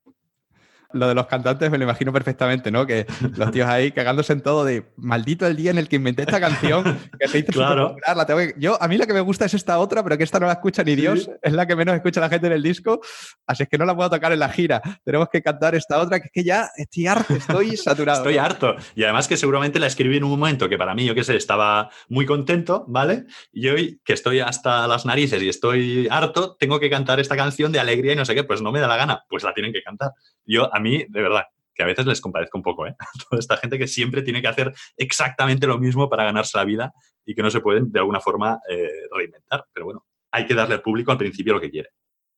lo 0.92 1.08
de 1.08 1.16
los 1.16 1.28
cantantes 1.28 1.70
me 1.70 1.78
lo 1.78 1.84
imagino 1.84 2.12
perfectamente, 2.12 2.72
¿no? 2.72 2.86
Que 2.86 3.06
los 3.36 3.52
tíos 3.52 3.68
ahí 3.68 3.92
cagándose 3.92 4.34
en 4.34 4.42
todo 4.42 4.66
de 4.66 4.92
maldito 4.98 5.46
el 5.46 5.56
día 5.56 5.72
en 5.72 5.78
el 5.78 5.88
que 5.88 5.98
inventé 5.98 6.24
esta 6.24 6.40
canción 6.40 7.00
que 7.20 7.28
se 7.28 7.40
hizo 7.40 7.52
claro. 7.52 7.96
La 8.16 8.26
tengo 8.26 8.40
Yo, 8.58 8.82
a 8.82 8.88
mí 8.88 8.98
la 8.98 9.06
que 9.06 9.14
me 9.14 9.22
gusta 9.22 9.46
es 9.46 9.54
esta 9.54 9.78
otra, 9.80 10.04
pero 10.04 10.18
que 10.18 10.24
esta 10.24 10.40
no 10.40 10.48
la 10.48 10.54
escucha 10.54 10.84
ni 10.84 10.96
Dios, 10.96 11.30
es 11.42 11.54
la 11.54 11.68
que 11.68 11.76
menos 11.76 11.96
escucha 11.96 12.20
la 12.20 12.30
gente 12.30 12.48
en 12.48 12.54
el 12.54 12.64
disco, 12.64 13.02
así 13.46 13.64
es 13.64 13.70
que 13.70 13.78
no 13.78 13.86
la 13.86 13.96
puedo 13.96 14.10
tocar 14.10 14.32
en 14.34 14.40
la 14.40 14.50
gira. 14.50 14.82
Tenemos 15.04 15.30
que 15.30 15.42
cantar 15.42 15.76
esta 15.76 16.00
otra, 16.00 16.20
que 16.20 16.28
es 16.28 16.32
que 16.32 16.44
ya 16.44 16.70
estoy 16.76 17.08
harto, 17.08 17.36
estoy 17.36 17.78
saturado. 17.78 18.20
estoy 18.20 18.38
harto. 18.38 18.76
Y 18.96 19.04
además 19.04 19.28
que 19.28 19.38
seguramente 19.38 19.80
la 19.80 19.88
escribí 19.88 20.18
en 20.18 20.24
un 20.24 20.32
momento 20.32 20.70
que 20.70 20.78
para 20.78 20.96
mí, 20.96 21.06
yo 21.06 21.14
qué 21.14 21.24
sé, 21.24 21.36
estaba 21.36 21.90
muy 22.08 22.26
contento, 22.26 22.86
¿vale? 22.88 23.26
Y 23.52 23.68
hoy 23.68 24.02
que 24.04 24.14
estoy 24.14 24.40
hasta 24.40 24.88
las 24.88 25.06
narices 25.06 25.42
y 25.44 25.50
estoy 25.50 26.08
harto, 26.10 26.56
tengo 26.60 26.80
que 26.80 26.90
cantar 26.90 27.20
esta 27.20 27.36
canción 27.36 27.72
de 27.72 27.80
alegría 27.80 28.14
y 28.14 28.16
no 28.16 28.26
sé 28.26 28.34
qué, 28.34 28.44
pues 28.44 28.62
no 28.62 28.72
me 28.72 28.80
da 28.80 28.88
la 28.88 28.98
gana, 28.98 29.26
pues 29.30 29.44
la 29.44 29.54
tienen 29.54 29.72
que 29.72 29.84
cantar. 29.84 30.12
Yo, 30.46 30.74
a 30.74 30.79
mí, 30.80 31.06
de 31.08 31.22
verdad, 31.22 31.44
que 31.74 31.84
a 31.84 31.86
veces 31.86 32.06
les 32.06 32.20
compadezco 32.20 32.58
un 32.58 32.64
poco, 32.64 32.86
¿eh? 32.86 32.96
Toda 33.30 33.40
esta 33.40 33.58
gente 33.58 33.78
que 33.78 33.88
siempre 33.88 34.22
tiene 34.22 34.42
que 34.42 34.48
hacer 34.48 34.74
exactamente 34.98 35.68
lo 35.68 35.78
mismo 35.78 36.10
para 36.10 36.26
ganarse 36.26 36.58
la 36.58 36.66
vida 36.66 36.94
y 37.26 37.34
que 37.34 37.42
no 37.42 37.50
se 37.50 37.62
pueden 37.62 37.92
de 37.92 38.00
alguna 38.00 38.20
forma 38.20 38.60
eh, 38.70 38.90
reinventar. 39.12 39.66
Pero 39.74 39.86
bueno, 39.86 40.06
hay 40.32 40.46
que 40.46 40.54
darle 40.54 40.76
al 40.76 40.82
público 40.82 41.12
al 41.12 41.18
principio 41.18 41.54
lo 41.54 41.62
que 41.62 41.72
quiere. 41.72 41.90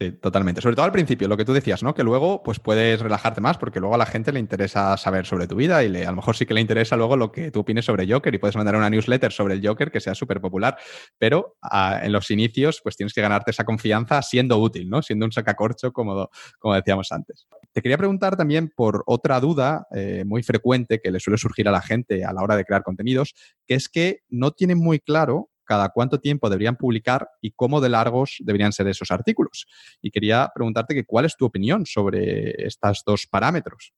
Sí, 0.02 0.14
totalmente. 0.14 0.62
Sobre 0.62 0.76
todo 0.76 0.86
al 0.86 0.92
principio, 0.92 1.28
lo 1.28 1.38
que 1.38 1.46
tú 1.46 1.54
decías, 1.54 1.84
¿no? 1.84 1.94
Que 1.94 2.02
luego 2.02 2.42
pues 2.42 2.60
puedes 2.60 3.00
relajarte 3.02 3.40
más 3.40 3.60
porque 3.60 3.80
luego 3.80 3.94
a 3.94 4.00
la 4.00 4.08
gente 4.08 4.32
le 4.32 4.40
interesa 4.40 4.98
saber 4.98 5.28
sobre 5.28 5.46
tu 5.46 5.56
vida 5.56 5.84
y 5.84 5.90
le, 5.90 6.08
a 6.08 6.10
lo 6.10 6.16
mejor 6.16 6.36
sí 6.36 6.48
que 6.48 6.56
le 6.56 6.62
interesa 6.62 6.98
luego 6.98 7.16
lo 7.18 7.32
que 7.32 7.52
tú 7.52 7.60
opines 7.60 7.86
sobre 7.86 8.12
Joker 8.12 8.34
y 8.34 8.40
puedes 8.40 8.56
mandar 8.56 8.76
una 8.76 8.90
newsletter 8.90 9.32
sobre 9.32 9.54
el 9.54 9.62
Joker 9.64 9.92
que 9.92 10.00
sea 10.00 10.16
súper 10.16 10.42
popular. 10.42 10.76
Pero 11.20 11.56
ah, 11.62 12.00
en 12.02 12.14
los 12.14 12.32
inicios 12.32 12.82
pues 12.82 12.96
tienes 12.98 13.14
que 13.14 13.22
ganarte 13.22 13.52
esa 13.52 13.64
confianza 13.64 14.24
siendo 14.24 14.58
útil, 14.58 14.90
¿no? 14.90 15.04
Siendo 15.04 15.24
un 15.28 15.32
sacacorcho 15.32 15.94
como, 15.94 16.32
como 16.58 16.74
decíamos 16.74 17.12
antes. 17.12 17.46
Te 17.72 17.84
quería 17.84 18.00
preguntar 18.00 18.36
también 18.36 18.74
por 18.76 19.04
otra 19.06 19.40
duda 19.40 19.86
eh, 19.94 20.24
muy 20.26 20.42
frecuente 20.42 21.00
que 21.00 21.12
le 21.12 21.20
suele 21.20 21.38
surgir 21.38 21.68
a 21.68 21.72
la 21.72 21.82
gente 21.82 22.26
a 22.26 22.34
la 22.34 22.42
hora 22.42 22.56
de 22.56 22.66
crear 22.66 22.82
contenidos, 22.82 23.36
que 23.68 23.76
es 23.76 23.88
que 23.88 24.22
no 24.30 24.50
tienen 24.50 24.80
muy 24.80 25.00
claro 25.00 25.51
cada 25.72 25.88
cuánto 25.88 26.20
tiempo 26.20 26.50
deberían 26.50 26.76
publicar 26.76 27.30
y 27.40 27.52
cómo 27.52 27.80
de 27.80 27.88
largos 27.88 28.36
deberían 28.40 28.74
ser 28.74 28.90
esos 28.90 29.10
artículos. 29.10 29.68
Y 30.02 30.12
quería 30.12 30.52
preguntarte 30.54 30.94
que, 30.94 31.06
cuál 31.06 31.24
es 31.24 31.38
tu 31.38 31.46
opinión 31.46 31.86
sobre 31.86 32.68
estos 32.68 33.04
dos 33.06 33.26
parámetros. 33.26 33.94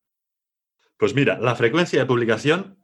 Pues 1.00 1.16
mira, 1.16 1.40
la 1.40 1.56
frecuencia 1.56 2.00
de 2.00 2.06
publicación 2.06 2.78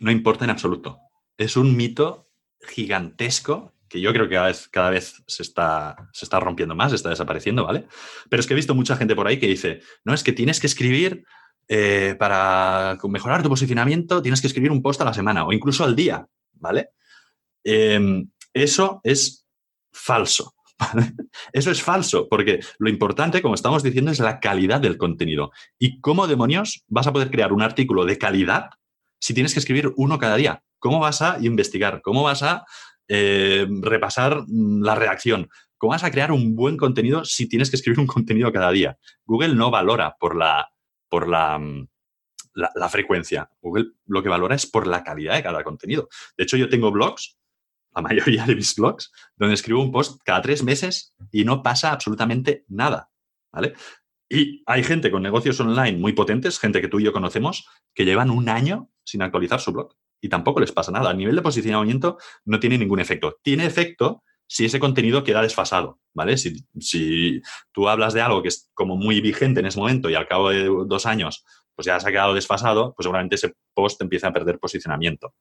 no 0.00 0.10
importa 0.10 0.46
en 0.46 0.50
absoluto. 0.52 1.00
Es 1.36 1.58
un 1.58 1.76
mito 1.76 2.30
gigantesco 2.66 3.74
que 3.90 4.00
yo 4.00 4.14
creo 4.14 4.26
que 4.26 4.54
cada 4.70 4.88
vez, 4.88 5.22
se, 5.26 5.42
está, 5.42 6.08
se 6.14 6.24
está 6.24 6.40
rompiendo 6.40 6.74
más, 6.74 6.94
está 6.94 7.10
desapareciendo, 7.10 7.66
¿vale? 7.66 7.88
Pero 8.30 8.40
es 8.40 8.46
que 8.46 8.54
he 8.54 8.56
visto 8.56 8.74
mucha 8.74 8.96
gente 8.96 9.14
por 9.14 9.26
ahí 9.26 9.38
que 9.38 9.48
dice, 9.48 9.82
no, 10.02 10.14
es 10.14 10.24
que 10.24 10.32
tienes 10.32 10.60
que 10.60 10.66
escribir 10.66 11.24
eh, 11.68 12.16
para 12.18 12.96
mejorar 13.06 13.42
tu 13.42 13.50
posicionamiento, 13.50 14.22
tienes 14.22 14.40
que 14.40 14.46
escribir 14.46 14.70
un 14.70 14.80
post 14.80 15.02
a 15.02 15.04
la 15.04 15.12
semana 15.12 15.44
o 15.44 15.52
incluso 15.52 15.84
al 15.84 15.94
día, 15.94 16.26
¿vale? 16.54 16.92
Em, 17.64 18.30
eso 18.54 19.00
es 19.04 19.46
falso. 19.92 20.54
Eso 21.52 21.70
es 21.70 21.82
falso, 21.82 22.28
porque 22.28 22.60
lo 22.78 22.88
importante, 22.88 23.42
como 23.42 23.54
estamos 23.54 23.82
diciendo, 23.82 24.10
es 24.10 24.20
la 24.20 24.40
calidad 24.40 24.80
del 24.80 24.96
contenido. 24.96 25.50
¿Y 25.78 26.00
cómo 26.00 26.26
demonios 26.26 26.84
vas 26.86 27.06
a 27.06 27.12
poder 27.12 27.30
crear 27.30 27.52
un 27.52 27.62
artículo 27.62 28.04
de 28.04 28.18
calidad 28.18 28.70
si 29.20 29.34
tienes 29.34 29.52
que 29.52 29.60
escribir 29.60 29.92
uno 29.96 30.18
cada 30.18 30.36
día? 30.36 30.62
¿Cómo 30.78 31.00
vas 31.00 31.22
a 31.22 31.38
investigar? 31.40 32.00
¿Cómo 32.02 32.22
vas 32.22 32.42
a 32.42 32.64
eh, 33.08 33.66
repasar 33.82 34.44
mm, 34.46 34.82
la 34.82 34.94
reacción? 34.94 35.48
¿Cómo 35.76 35.92
vas 35.92 36.04
a 36.04 36.10
crear 36.10 36.32
un 36.32 36.54
buen 36.54 36.76
contenido 36.76 37.24
si 37.24 37.48
tienes 37.48 37.70
que 37.70 37.76
escribir 37.76 38.00
un 38.00 38.06
contenido 38.18 38.52
cada 38.52 38.70
día? 38.70 38.96
Google 39.24 39.54
no 39.54 39.70
valora 39.70 40.16
por 40.18 40.36
la, 40.36 40.68
por 41.08 41.26
mm, 41.26 41.88
la, 42.54 42.70
la 42.74 42.88
frecuencia. 42.88 43.50
Google 43.60 43.92
lo 44.06 44.22
que 44.22 44.28
valora 44.28 44.54
es 44.54 44.66
por 44.66 44.86
la 44.86 45.02
calidad 45.02 45.34
de 45.34 45.42
cada 45.42 45.64
contenido. 45.64 46.08
De 46.36 46.44
hecho, 46.44 46.56
yo 46.56 46.68
tengo 46.68 46.92
blogs 46.92 47.38
la 47.94 48.02
mayoría 48.02 48.46
de 48.46 48.54
mis 48.54 48.74
blogs, 48.74 49.12
donde 49.36 49.54
escribo 49.54 49.82
un 49.82 49.92
post 49.92 50.20
cada 50.24 50.42
tres 50.42 50.62
meses 50.62 51.14
y 51.30 51.44
no 51.44 51.62
pasa 51.62 51.92
absolutamente 51.92 52.64
nada, 52.68 53.10
¿vale? 53.52 53.74
Y 54.30 54.62
hay 54.66 54.84
gente 54.84 55.10
con 55.10 55.22
negocios 55.22 55.58
online 55.60 55.98
muy 55.98 56.12
potentes, 56.12 56.58
gente 56.58 56.80
que 56.80 56.88
tú 56.88 57.00
y 57.00 57.04
yo 57.04 57.12
conocemos, 57.12 57.66
que 57.94 58.04
llevan 58.04 58.30
un 58.30 58.48
año 58.48 58.90
sin 59.04 59.22
actualizar 59.22 59.60
su 59.60 59.72
blog 59.72 59.94
y 60.20 60.28
tampoco 60.28 60.60
les 60.60 60.72
pasa 60.72 60.92
nada. 60.92 61.10
A 61.10 61.14
nivel 61.14 61.36
de 61.36 61.42
posicionamiento 61.42 62.18
no 62.44 62.60
tiene 62.60 62.76
ningún 62.78 63.00
efecto. 63.00 63.38
Tiene 63.42 63.64
efecto 63.64 64.22
si 64.46 64.64
ese 64.64 64.80
contenido 64.80 65.24
queda 65.24 65.42
desfasado, 65.42 66.00
¿vale? 66.14 66.36
Si, 66.38 66.64
si, 66.80 67.42
tú 67.72 67.88
hablas 67.88 68.14
de 68.14 68.22
algo 68.22 68.42
que 68.42 68.48
es 68.48 68.70
como 68.74 68.96
muy 68.96 69.20
vigente 69.20 69.60
en 69.60 69.66
ese 69.66 69.78
momento 69.78 70.08
y 70.08 70.14
al 70.14 70.26
cabo 70.26 70.50
de 70.50 70.64
dos 70.86 71.06
años 71.06 71.44
pues 71.78 71.86
ya 71.86 72.00
se 72.00 72.08
ha 72.08 72.10
quedado 72.10 72.34
desfasado, 72.34 72.92
pues 72.92 73.04
seguramente 73.04 73.36
ese 73.36 73.54
post 73.72 74.02
empieza 74.02 74.26
a 74.26 74.32
perder 74.32 74.58
posicionamiento. 74.58 75.36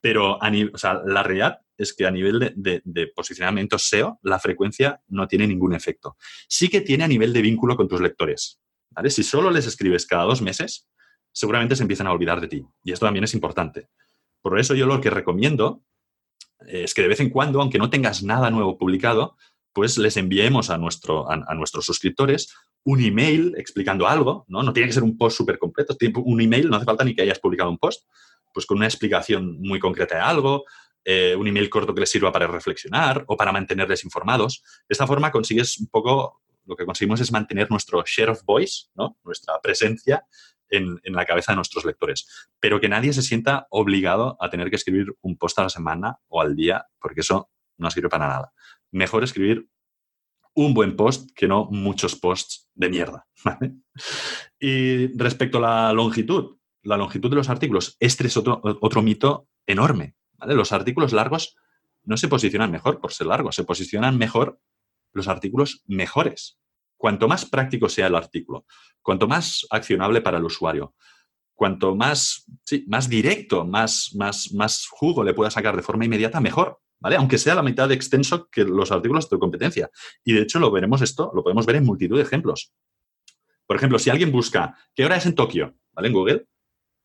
Pero 0.00 0.42
a 0.42 0.50
o 0.74 0.76
sea, 0.76 1.00
la 1.06 1.22
realidad 1.22 1.60
es 1.76 1.94
que 1.94 2.04
a 2.04 2.10
nivel 2.10 2.52
de, 2.56 3.06
posicionamiento 3.14 3.78
SEO, 3.78 4.18
la 4.22 4.40
frecuencia 4.40 5.00
no 5.06 5.28
tiene 5.28 5.46
ningún 5.46 5.76
efecto. 5.76 6.16
Sí 6.48 6.68
que 6.68 6.80
tiene 6.80 7.04
a 7.04 7.06
nivel 7.06 7.32
de 7.32 7.42
vínculo 7.42 7.76
con 7.76 7.86
tus 7.86 8.00
lectores. 8.00 8.60
¿vale? 8.90 9.08
Si 9.08 9.22
solo 9.22 9.52
les 9.52 9.68
escribes 9.68 10.04
cada 10.04 10.24
dos 10.24 10.42
meses, 10.42 10.88
seguramente 11.30 11.76
se 11.76 11.82
empiezan 11.82 12.08
a 12.08 12.12
olvidar 12.12 12.40
de 12.40 12.48
ti. 12.48 12.66
Y 12.82 12.90
esto 12.90 13.06
también 13.06 13.22
es 13.22 13.34
importante. 13.34 13.88
Por 14.42 14.58
eso 14.58 14.74
yo 14.74 14.84
lo 14.86 15.00
que 15.00 15.10
recomiendo 15.10 15.84
es 16.66 16.92
que 16.92 17.02
de 17.02 17.08
vez 17.08 17.20
en 17.20 17.30
cuando, 17.30 17.60
aunque 17.60 17.78
no 17.78 17.88
tengas 17.88 18.24
nada 18.24 18.50
nuevo 18.50 18.76
publicado, 18.78 19.36
pues 19.72 19.96
les 19.96 20.16
enviemos 20.16 20.70
a, 20.70 20.76
nuestro, 20.76 21.30
a, 21.30 21.54
nuestros 21.54 21.86
suscriptores 21.86 22.52
un 22.88 23.04
email 23.04 23.54
explicando 23.58 24.08
algo, 24.08 24.46
¿no? 24.48 24.62
No 24.62 24.72
tiene 24.72 24.88
que 24.88 24.94
ser 24.94 25.02
un 25.02 25.18
post 25.18 25.36
súper 25.36 25.58
completo, 25.58 25.94
un 26.24 26.40
email, 26.40 26.70
no 26.70 26.76
hace 26.76 26.86
falta 26.86 27.04
ni 27.04 27.14
que 27.14 27.20
hayas 27.20 27.38
publicado 27.38 27.68
un 27.68 27.76
post, 27.76 28.08
pues 28.54 28.64
con 28.64 28.78
una 28.78 28.86
explicación 28.86 29.60
muy 29.60 29.78
concreta 29.78 30.14
de 30.14 30.22
algo, 30.22 30.64
eh, 31.04 31.36
un 31.36 31.46
email 31.46 31.68
corto 31.68 31.94
que 31.94 32.00
les 32.00 32.10
sirva 32.10 32.32
para 32.32 32.46
reflexionar 32.46 33.26
o 33.26 33.36
para 33.36 33.52
mantenerles 33.52 34.04
informados. 34.04 34.62
De 34.88 34.94
esta 34.94 35.06
forma 35.06 35.30
consigues 35.30 35.78
un 35.78 35.88
poco, 35.88 36.40
lo 36.64 36.76
que 36.76 36.86
conseguimos 36.86 37.20
es 37.20 37.30
mantener 37.30 37.70
nuestro 37.70 38.02
share 38.06 38.30
of 38.30 38.42
voice, 38.46 38.86
nuestra 39.22 39.60
presencia 39.60 40.24
en, 40.70 40.98
en, 41.02 41.12
la 41.12 41.26
cabeza 41.26 41.52
de 41.52 41.56
nuestros 41.56 41.84
lectores. 41.84 42.48
Pero 42.58 42.80
que 42.80 42.88
nadie 42.88 43.12
se 43.12 43.20
sienta 43.20 43.66
obligado 43.68 44.38
a 44.40 44.48
tener 44.48 44.70
que 44.70 44.76
escribir 44.76 45.14
un 45.20 45.36
post 45.36 45.58
a 45.58 45.64
la 45.64 45.68
semana 45.68 46.20
o 46.28 46.40
al 46.40 46.56
día, 46.56 46.86
porque 46.98 47.20
eso 47.20 47.50
no 47.76 47.90
sirve 47.90 48.08
para 48.08 48.28
nada. 48.28 48.52
Mejor 48.90 49.24
escribir 49.24 49.68
un 50.58 50.74
buen 50.74 50.96
post 50.96 51.30
que 51.36 51.46
no 51.46 51.66
muchos 51.70 52.16
posts 52.16 52.68
de 52.74 52.90
mierda. 52.90 53.26
Y 54.60 55.16
respecto 55.16 55.58
a 55.58 55.60
la 55.60 55.92
longitud, 55.92 56.56
la 56.82 56.96
longitud 56.96 57.30
de 57.30 57.36
los 57.36 57.48
artículos, 57.48 57.96
este 58.00 58.26
es 58.26 58.36
otro, 58.36 58.60
otro 58.80 59.02
mito 59.02 59.46
enorme. 59.66 60.16
Los 60.46 60.72
artículos 60.72 61.12
largos 61.12 61.56
no 62.02 62.16
se 62.16 62.26
posicionan 62.26 62.72
mejor 62.72 63.00
por 63.00 63.12
ser 63.12 63.28
largos, 63.28 63.54
se 63.54 63.62
posicionan 63.62 64.18
mejor 64.18 64.60
los 65.12 65.28
artículos 65.28 65.84
mejores. 65.86 66.58
Cuanto 66.96 67.28
más 67.28 67.44
práctico 67.44 67.88
sea 67.88 68.08
el 68.08 68.16
artículo, 68.16 68.66
cuanto 69.00 69.28
más 69.28 69.64
accionable 69.70 70.20
para 70.20 70.38
el 70.38 70.44
usuario, 70.44 70.94
cuanto 71.54 71.94
más, 71.94 72.46
más 72.88 73.08
directo, 73.08 73.64
más, 73.64 74.12
más, 74.16 74.52
más 74.52 74.88
jugo 74.90 75.22
le 75.22 75.34
pueda 75.34 75.52
sacar 75.52 75.76
de 75.76 75.82
forma 75.82 76.04
inmediata, 76.04 76.40
mejor. 76.40 76.80
¿Vale? 77.00 77.16
Aunque 77.16 77.38
sea 77.38 77.54
la 77.54 77.62
mitad 77.62 77.88
de 77.88 77.94
extenso 77.94 78.48
que 78.50 78.64
los 78.64 78.90
artículos 78.90 79.30
de 79.30 79.38
competencia. 79.38 79.90
Y 80.24 80.32
de 80.32 80.42
hecho 80.42 80.58
lo 80.58 80.70
veremos 80.70 81.00
esto, 81.00 81.30
lo 81.34 81.42
podemos 81.42 81.64
ver 81.64 81.76
en 81.76 81.84
multitud 81.84 82.16
de 82.16 82.22
ejemplos. 82.22 82.72
Por 83.66 83.76
ejemplo, 83.76 83.98
si 83.98 84.10
alguien 84.10 84.32
busca 84.32 84.76
qué 84.94 85.04
hora 85.04 85.16
es 85.16 85.26
en 85.26 85.34
Tokio, 85.34 85.76
¿vale? 85.92 86.08
En 86.08 86.14
Google, 86.14 86.46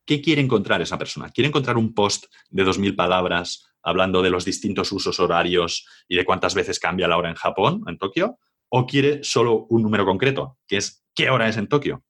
¿qué 0.06 0.22
quiere 0.22 0.42
encontrar 0.42 0.82
esa 0.82 0.98
persona? 0.98 1.30
¿Quiere 1.30 1.50
encontrar 1.50 1.78
un 1.78 1.94
post 1.94 2.26
de 2.50 2.66
2.000 2.66 2.96
palabras 2.96 3.68
hablando 3.84 4.22
de 4.22 4.30
los 4.30 4.46
distintos 4.46 4.92
usos 4.92 5.20
horarios 5.20 5.86
y 6.08 6.16
de 6.16 6.26
cuántas 6.26 6.56
veces 6.56 6.80
cambia 6.80 7.08
la 7.08 7.18
hora 7.18 7.30
en 7.30 7.36
Japón, 7.36 7.84
en 7.88 7.98
Tokio? 7.98 8.40
¿O 8.70 8.88
quiere 8.88 9.24
solo 9.24 9.68
un 9.70 9.84
número 9.84 10.06
concreto, 10.06 10.58
que 10.68 10.78
es 10.78 11.06
qué 11.14 11.30
hora 11.30 11.48
es 11.50 11.58
en 11.58 11.68
Tokio? 11.68 12.04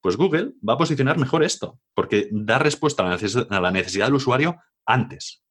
Pues 0.00 0.16
Google 0.16 0.52
va 0.66 0.74
a 0.74 0.78
posicionar 0.78 1.18
mejor 1.18 1.42
esto, 1.42 1.80
porque 1.92 2.28
da 2.30 2.58
respuesta 2.58 3.02
a 3.02 3.60
la 3.60 3.70
necesidad 3.72 4.06
del 4.06 4.14
usuario 4.14 4.56
antes. 4.86 5.42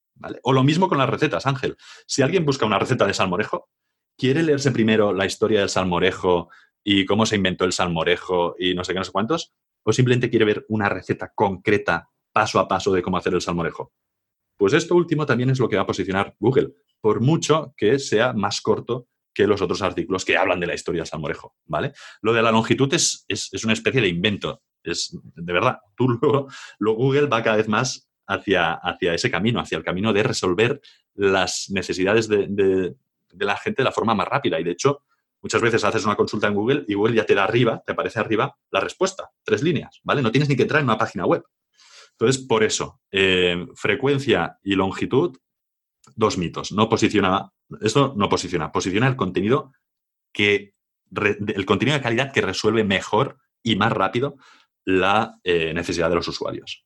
O 0.43 0.53
lo 0.53 0.63
mismo 0.63 0.88
con 0.88 0.97
las 0.97 1.09
recetas, 1.09 1.45
Ángel. 1.45 1.78
Si 2.07 2.22
alguien 2.22 2.45
busca 2.45 2.66
una 2.66 2.80
receta 2.80 3.05
de 3.05 3.13
salmorejo, 3.13 3.70
quiere 4.18 4.43
leerse 4.43 4.72
primero 4.72 5.13
la 5.13 5.26
historia 5.26 5.59
del 5.59 5.70
salmorejo 5.70 6.49
y 6.84 7.05
cómo 7.05 7.26
se 7.26 7.36
inventó 7.36 7.66
el 7.66 7.74
salmorejo 7.74 8.55
y 8.57 8.74
no 8.76 8.84
sé 8.84 8.93
qué, 8.93 8.99
no 8.99 9.05
sé 9.05 9.11
cuántos, 9.11 9.53
o 9.84 9.91
simplemente 9.91 10.30
quiere 10.30 10.45
ver 10.45 10.66
una 10.70 10.89
receta 10.89 11.32
concreta, 11.34 12.09
paso 12.32 12.59
a 12.59 12.68
paso, 12.68 12.91
de 12.91 13.01
cómo 13.01 13.18
hacer 13.18 13.34
el 13.34 13.41
salmorejo. 13.41 13.93
Pues 14.57 14.74
esto 14.74 14.95
último 14.95 15.26
también 15.26 15.49
es 15.49 15.59
lo 15.59 15.68
que 15.68 15.76
va 15.76 15.82
a 15.82 15.88
posicionar 15.88 16.36
Google, 16.39 16.74
por 17.01 17.22
mucho 17.22 17.74
que 17.76 17.99
sea 17.99 18.34
más 18.34 18.61
corto 18.61 19.07
que 19.34 19.47
los 19.47 19.61
otros 19.61 19.82
artículos 19.82 20.24
que 20.24 20.38
hablan 20.38 20.61
de 20.61 20.68
la 20.68 20.76
historia 20.76 21.01
del 21.01 21.07
salmorejo, 21.07 21.55
¿vale? 21.66 21.91
Lo 22.22 22.32
de 22.34 22.41
la 22.41 22.51
longitud 22.51 22.91
es, 22.93 23.26
una 23.63 23.74
especie 23.74 23.99
de 23.99 24.07
invento. 24.07 24.63
Es, 24.82 25.18
de 25.36 25.53
verdad, 25.53 25.80
tú 25.97 26.07
luego, 26.07 26.47
Google 26.80 27.28
va 27.28 27.43
cada 27.43 27.57
vez 27.57 27.68
más 27.68 28.05
hacia, 28.28 28.73
hacia 28.73 29.13
ese 29.13 29.32
camino, 29.32 29.59
hacia 29.59 29.78
el 29.78 29.84
camino 29.84 30.13
de 30.13 30.23
resolver 30.23 30.82
las 31.13 31.69
necesidades 31.69 32.28
de, 32.28 32.47
de, 32.49 32.95
la 33.45 33.57
gente 33.57 33.82
de 33.82 33.86
la 33.86 33.91
forma 33.91 34.15
más 34.15 34.28
rápida. 34.28 34.59
Y 34.59 34.63
de 34.63 34.71
hecho, 34.71 35.03
muchas 35.41 35.61
veces 35.61 35.84
haces 35.84 36.05
una 36.05 36.15
consulta 36.15 36.47
en 36.47 36.55
Google 36.55 36.86
y 36.88 36.93
Google 36.93 37.15
ya 37.15 37.26
te 37.26 37.36
da 37.36 37.43
arriba, 37.43 37.84
te 37.86 37.93
aparece 37.93 38.19
arriba 38.19 38.57
la 38.71 38.80
respuesta, 38.80 39.30
tres 39.43 39.61
líneas, 39.61 39.99
¿vale? 40.03 40.21
No 40.21 40.32
tienes 40.32 40.49
ni 40.49 40.55
que 40.55 40.63
entrar 40.63 40.82
en 40.82 40.88
una 40.88 40.97
página 40.97 41.26
web. 41.26 41.43
Entonces, 42.11 42.41
por 42.43 42.63
eso, 42.63 43.01
eh, 43.11 43.65
frecuencia 43.76 44.57
y 44.63 44.76
longitud, 44.76 45.38
dos 46.15 46.38
mitos. 46.38 46.71
No 46.71 46.88
posiciona, 46.88 47.51
esto 47.82 48.13
no 48.15 48.30
posiciona, 48.30 48.71
posiciona 48.71 49.07
el 49.07 49.15
contenido 49.15 49.73
que, 50.32 50.73
el 51.13 51.65
contenido 51.65 51.97
de 51.97 52.03
calidad 52.03 52.32
que 52.32 52.41
resuelve 52.41 52.84
mejor 52.84 53.38
y 53.61 53.76
más 53.76 53.91
rápido 53.91 54.38
la 54.86 55.39
eh, 55.43 55.73
necesidad 55.73 56.09
de 56.09 56.15
los 56.15 56.28
usuarios. 56.28 56.86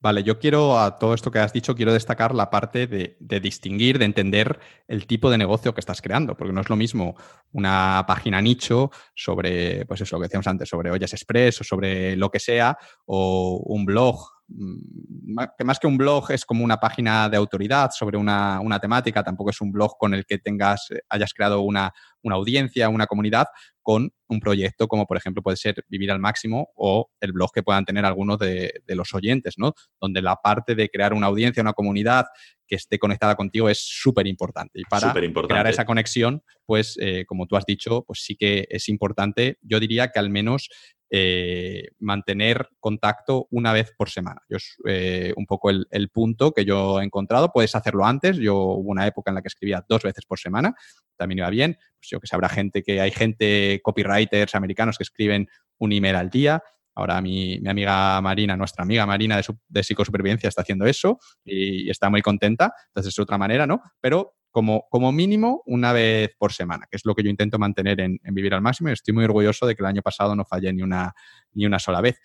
Vale, 0.00 0.22
yo 0.22 0.38
quiero 0.38 0.78
a 0.78 0.96
todo 0.96 1.12
esto 1.12 1.32
que 1.32 1.40
has 1.40 1.52
dicho, 1.52 1.74
quiero 1.74 1.92
destacar 1.92 2.32
la 2.32 2.50
parte 2.50 2.86
de, 2.86 3.40
distinguir, 3.40 3.98
de 3.98 4.04
entender 4.04 4.60
el 4.86 5.08
tipo 5.08 5.28
de 5.28 5.38
negocio 5.38 5.74
que 5.74 5.80
estás 5.80 6.00
creando, 6.00 6.36
porque 6.36 6.52
no 6.52 6.60
es 6.60 6.68
lo 6.68 6.76
mismo 6.76 7.16
una 7.50 8.04
página 8.06 8.40
nicho 8.40 8.92
sobre, 9.16 9.84
pues 9.86 10.00
eso, 10.02 10.14
lo 10.14 10.20
que 10.20 10.26
decíamos 10.26 10.46
antes, 10.46 10.68
sobre 10.68 10.92
ollas 10.92 11.12
express 11.12 11.62
o 11.62 11.64
sobre 11.64 12.14
lo 12.14 12.30
que 12.30 12.38
sea, 12.38 12.78
o 13.06 13.60
un 13.66 13.84
blog. 13.84 14.20
Mm, 14.46 15.36
que 15.58 15.64
más 15.64 15.80
que 15.80 15.88
un 15.88 15.98
blog 15.98 16.30
es 16.30 16.44
como 16.44 16.64
una 16.64 16.78
página 16.78 17.28
de 17.28 17.36
autoridad 17.36 17.90
sobre 17.90 18.16
una, 18.16 18.78
temática, 18.80 19.24
tampoco 19.24 19.50
es 19.50 19.60
un 19.60 19.72
blog 19.72 19.98
con 19.98 20.14
el 20.14 20.24
que 20.24 20.38
tengas, 20.38 20.92
eh, 20.92 21.00
hayas 21.08 21.34
creado 21.34 21.60
una, 21.62 21.92
audiencia, 22.36 22.88
una 22.88 23.06
comunidad, 23.06 23.46
con 23.82 24.12
un 24.28 24.40
proyecto 24.40 24.86
como 24.86 25.06
por 25.06 25.16
ejemplo 25.16 25.42
puede 25.42 25.56
ser 25.56 25.82
Vivir 25.88 26.10
al 26.10 26.18
Máximo 26.18 26.68
o 26.76 27.10
el 27.20 27.32
blog 27.32 27.50
que 27.52 27.62
puedan 27.62 27.86
tener 27.86 28.04
algunos 28.04 28.38
de, 28.38 28.82
los 28.88 29.14
oyentes, 29.14 29.54
¿no? 29.56 29.72
Donde 29.98 30.20
la 30.20 30.36
parte 30.36 30.74
de 30.74 30.90
crear 30.90 31.14
una 31.14 31.28
audiencia, 31.28 31.62
una 31.62 31.72
comunidad 31.72 32.26
que 32.66 32.76
esté 32.76 32.98
conectada 32.98 33.34
contigo 33.34 33.70
es 33.70 33.78
súper 33.80 34.26
importante. 34.26 34.78
Y 34.78 34.84
para 34.84 35.12
crear 35.12 35.66
esa 35.66 35.86
conexión, 35.86 36.42
pues 36.66 36.98
eh, 37.00 37.24
como 37.26 37.46
tú 37.46 37.56
has 37.56 37.64
dicho, 37.64 38.04
pues 38.06 38.20
sí 38.22 38.36
que 38.36 38.66
es 38.68 38.90
importante. 38.90 39.56
Yo 39.62 39.80
diría 39.80 40.08
que 40.08 40.18
al 40.18 40.28
menos 40.28 40.68
eh, 41.10 41.88
mantener 42.00 42.68
contacto 42.80 43.46
una 43.50 43.72
vez 43.72 43.94
por 43.96 44.10
semana. 44.10 44.42
Yo 44.50 44.58
es 44.58 44.76
eh, 44.86 45.32
un 45.36 45.46
poco 45.46 45.70
el, 45.70 46.10
punto 46.12 46.52
que 46.52 46.66
yo 46.66 47.00
he 47.00 47.04
encontrado. 47.04 47.50
Puedes 47.50 47.74
hacerlo 47.74 48.04
antes. 48.04 48.36
Yo 48.36 48.54
hubo 48.54 48.90
una 48.90 49.06
época 49.06 49.30
en 49.30 49.36
la 49.36 49.40
que 49.42 49.48
escribía 49.48 49.82
dos 49.88 50.02
veces 50.02 50.26
por 50.26 50.38
semana. 50.38 50.74
También 51.16 51.38
iba 51.38 51.48
bien. 51.48 51.78
Pues 51.98 52.10
yo 52.10 52.20
que 52.20 52.26
sé, 52.26 52.34
habrá 52.34 52.48
gente 52.48 52.82
que 52.82 53.00
hay 53.00 53.10
gente, 53.10 53.80
copywriters 53.82 54.54
americanos 54.54 54.96
que 54.96 55.04
escriben 55.04 55.48
un 55.78 55.92
email 55.92 56.16
al 56.16 56.30
día. 56.30 56.62
Ahora 56.94 57.20
mi, 57.20 57.60
amiga 57.66 58.20
Marina, 58.20 58.56
nuestra 58.56 58.82
amiga 58.82 59.06
Marina 59.06 59.36
de, 59.36 59.44
de, 59.68 59.82
psicosupervivencia 59.84 60.48
está 60.48 60.62
haciendo 60.62 60.84
eso 60.86 61.18
y, 61.44 61.88
está 61.90 62.10
muy 62.10 62.22
contenta. 62.22 62.72
Entonces 62.88 63.14
es 63.14 63.18
otra 63.18 63.38
manera, 63.38 63.66
¿no? 63.66 63.80
Pero 64.00 64.34
como, 64.50 64.88
como 64.90 65.12
mínimo 65.12 65.62
una 65.66 65.92
vez 65.92 66.30
por 66.38 66.52
semana, 66.52 66.86
que 66.90 66.96
es 66.96 67.04
lo 67.04 67.14
que 67.14 67.22
yo 67.22 67.30
intento 67.30 67.58
mantener 67.58 68.00
en, 68.00 68.18
Vivir 68.32 68.54
al 68.54 68.62
Máximo 68.62 68.88
y 68.88 68.92
estoy 68.92 69.14
muy 69.14 69.24
orgulloso 69.24 69.66
de 69.66 69.76
que 69.76 69.82
el 69.82 69.86
año 69.86 70.02
pasado 70.02 70.34
no 70.34 70.44
fallé 70.44 70.72
ni 70.72 70.82
una, 70.82 71.12
ni 71.52 71.66
una 71.66 71.78
sola 71.78 72.00
vez. 72.00 72.20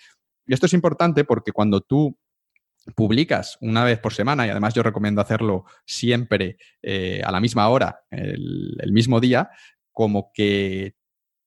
Y 0.46 0.54
esto 0.54 0.66
es 0.66 0.74
importante 0.74 1.24
porque 1.24 1.52
cuando 1.52 1.82
tú 1.82 2.18
publicas 2.96 3.58
una 3.62 3.84
vez 3.84 4.00
por 4.00 4.14
semana, 4.14 4.46
y 4.46 4.50
además 4.50 4.74
yo 4.74 4.84
recomiendo 4.84 5.22
hacerlo 5.22 5.66
siempre 5.86 6.58
eh, 6.82 7.22
a 7.24 7.32
la 7.32 7.40
misma 7.40 7.68
hora, 7.70 8.02
el, 8.12 8.92
mismo 8.92 9.20
día, 9.20 9.50
como 9.92 10.32
que 10.34 10.96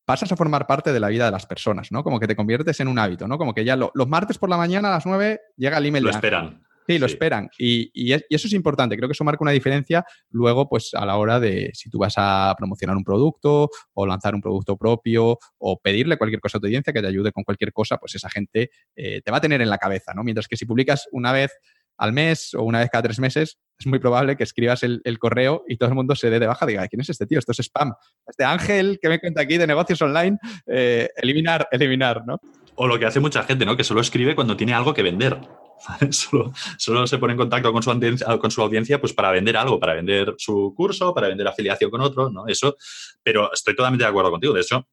pasas 0.05 0.31
a 0.33 0.37
formar 0.37 0.67
parte 0.67 0.93
de 0.93 1.01
la 1.01 1.09
vida 1.09 1.27
de 1.27 1.33
las 1.33 1.47
personas, 1.47 1.93
¿no? 1.93 2.03
Como 2.03 2.21
que 2.21 2.27
te 2.27 2.37
conviertes 2.37 2.81
en 2.81 2.89
un 2.89 2.99
hábito, 2.99 3.29
¿no? 3.29 3.39
Como 3.39 3.55
que 3.55 3.65
ya 3.65 3.77
los 3.77 4.09
martes 4.09 4.39
por 4.39 4.49
la 4.49 4.57
mañana 4.57 4.89
a 4.89 4.93
las 4.93 5.07
9 5.07 5.41
llega 5.57 5.79
el 5.79 5.87
email. 5.87 6.05
Lo 6.05 6.11
esperan. 6.11 6.66
Sí, 6.87 6.99
lo 6.99 7.07
esperan. 7.07 7.49
Y, 7.59 8.13
eso 8.13 8.47
es 8.47 8.53
importante. 8.53 8.97
Creo 8.97 9.09
que 9.09 9.13
eso 9.13 9.25
marca 9.25 9.43
una 9.43 9.51
diferencia 9.51 10.05
luego, 10.31 10.69
pues, 10.69 10.95
a 10.95 11.05
la 11.05 11.17
hora 11.17 11.41
de 11.41 11.71
si 11.75 11.91
tú 11.91 11.99
vas 11.99 12.15
a 12.17 12.55
promocionar 12.57 12.97
un 12.97 13.05
producto 13.05 13.71
o 13.95 14.07
lanzar 14.07 14.35
un 14.35 14.41
producto 14.41 14.77
propio 14.77 15.39
o 15.59 15.81
pedirle 15.81 16.17
cualquier 16.17 16.41
cosa 16.41 16.59
a 16.59 16.61
tu 16.61 16.67
audiencia 16.67 16.93
que 16.93 17.01
te 17.01 17.09
ayude 17.09 17.33
con 17.33 17.43
cualquier 17.43 17.73
cosa, 17.73 17.97
pues 17.97 18.15
esa 18.15 18.31
gente 18.31 18.71
eh, 18.95 19.21
te 19.23 19.31
va 19.31 19.39
a 19.39 19.41
tener 19.41 19.61
en 19.61 19.71
la 19.71 19.79
cabeza, 19.79 20.15
¿no? 20.15 20.23
Mientras 20.23 20.47
que 20.47 20.57
si 20.57 20.65
publicas 20.65 21.09
una 21.11 21.33
vez 21.33 21.53
al 21.99 22.13
mes 22.13 22.55
o 22.55 22.63
una 22.63 22.81
vez 22.81 22.91
cada 22.91 23.03
tres 23.03 23.19
meses, 23.19 23.59
es 23.79 23.87
muy 23.87 23.99
probable 23.99 24.37
que 24.37 24.45
escribas 24.45 24.83
el, 24.83 25.19
correo 25.19 25.65
y 25.67 25.77
todo 25.77 25.89
el 25.89 25.95
mundo 25.95 26.15
se 26.15 26.31
dé 26.31 26.39
de 26.39 26.47
baja 26.47 26.67
y 26.67 26.69
diga, 26.69 26.89
¿quién 26.89 27.01
es 27.01 27.11
este 27.11 27.27
tío? 27.27 27.39
Esto 27.39 27.53
es 27.53 27.61
spam. 27.61 27.95
Este 28.27 28.45
Ángel 28.45 28.99
que 29.01 29.09
me 29.09 29.19
cuenta 29.19 29.43
aquí 29.43 29.57
de 29.59 29.67
negocios 29.67 30.01
online, 30.03 30.39
eh, 30.67 31.09
eliminar, 31.17 31.69
eliminar, 31.71 32.23
¿no? 32.27 32.39
O 32.77 32.87
lo 32.87 32.99
que 32.99 33.07
hace 33.07 33.21
mucha 33.21 33.43
gente, 33.43 33.65
¿no? 33.65 33.77
Que 33.77 33.85
solo 33.85 34.01
escribe 34.01 34.35
cuando 34.35 34.57
tiene 34.57 34.75
algo 34.75 34.95
que 34.95 35.03
vender. 35.03 35.41
Solo, 36.79 37.07
se 37.07 37.19
pone 37.19 37.35
en 37.35 37.39
contacto 37.39 37.71
con 37.71 37.83
su, 37.83 37.91
audiencia, 37.91 38.39
con 38.39 38.51
su 38.51 38.63
audiencia 38.63 38.99
pues 38.99 39.13
para 39.13 39.31
vender 39.31 39.59
algo, 39.59 39.79
para 39.79 39.95
vender 39.95 40.35
su 40.39 40.73
curso, 40.75 41.13
para 41.13 41.29
vender 41.29 41.47
afiliación 41.47 41.91
con 41.91 42.01
otro, 42.01 42.31
¿no? 42.31 42.47
Eso, 42.47 42.77
pero 43.23 43.53
estoy 43.53 43.77
totalmente 43.77 44.05
de 44.05 44.09
acuerdo 44.09 44.31
contigo. 44.31 44.55
De 44.55 44.63
hecho, 44.63 44.89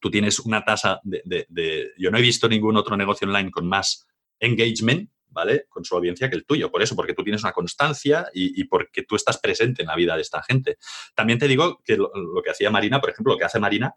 tú 0.00 0.10
tienes 0.10 0.38
una 0.40 0.64
tasa 0.64 1.00
de, 1.02 1.92
Yo 1.98 2.10
no 2.10 2.18
he 2.18 2.22
visto 2.22 2.48
ningún 2.48 2.76
otro 2.76 2.96
negocio 2.96 3.26
online 3.26 3.50
con 3.50 3.66
más 3.66 4.06
engagement, 4.38 5.10
¿vale? 5.30 5.66
Con 5.68 5.84
su 5.84 5.96
audiencia 5.96 6.28
que 6.28 6.36
el 6.36 6.44
tuyo. 6.44 6.70
Por 6.70 6.82
eso, 6.82 6.94
porque 6.94 7.14
tú 7.14 7.22
tienes 7.22 7.42
una 7.42 7.52
constancia 7.52 8.28
y, 8.34 8.64
porque 8.64 9.02
tú 9.02 9.16
estás 9.16 9.38
presente 9.38 9.82
en 9.82 9.88
la 9.88 9.96
vida 9.96 10.14
de 10.14 10.20
esta 10.20 10.42
gente. 10.42 10.76
También 11.14 11.38
te 11.38 11.48
digo 11.48 11.80
que 11.82 11.96
lo, 11.96 12.10
que 12.42 12.50
hacía 12.50 12.70
Marina, 12.70 13.00
por 13.00 13.10
ejemplo, 13.10 13.32
lo 13.32 13.38
que 13.38 13.44
hace 13.44 13.58
Marina 13.58 13.94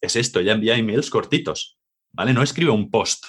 es 0.00 0.14
esto, 0.14 0.38
ella 0.38 0.52
envía 0.52 0.76
emails 0.76 1.10
cortitos, 1.10 1.76
¿vale? 2.12 2.32
No 2.32 2.42
escribe 2.42 2.70
un 2.70 2.90
post 2.90 3.26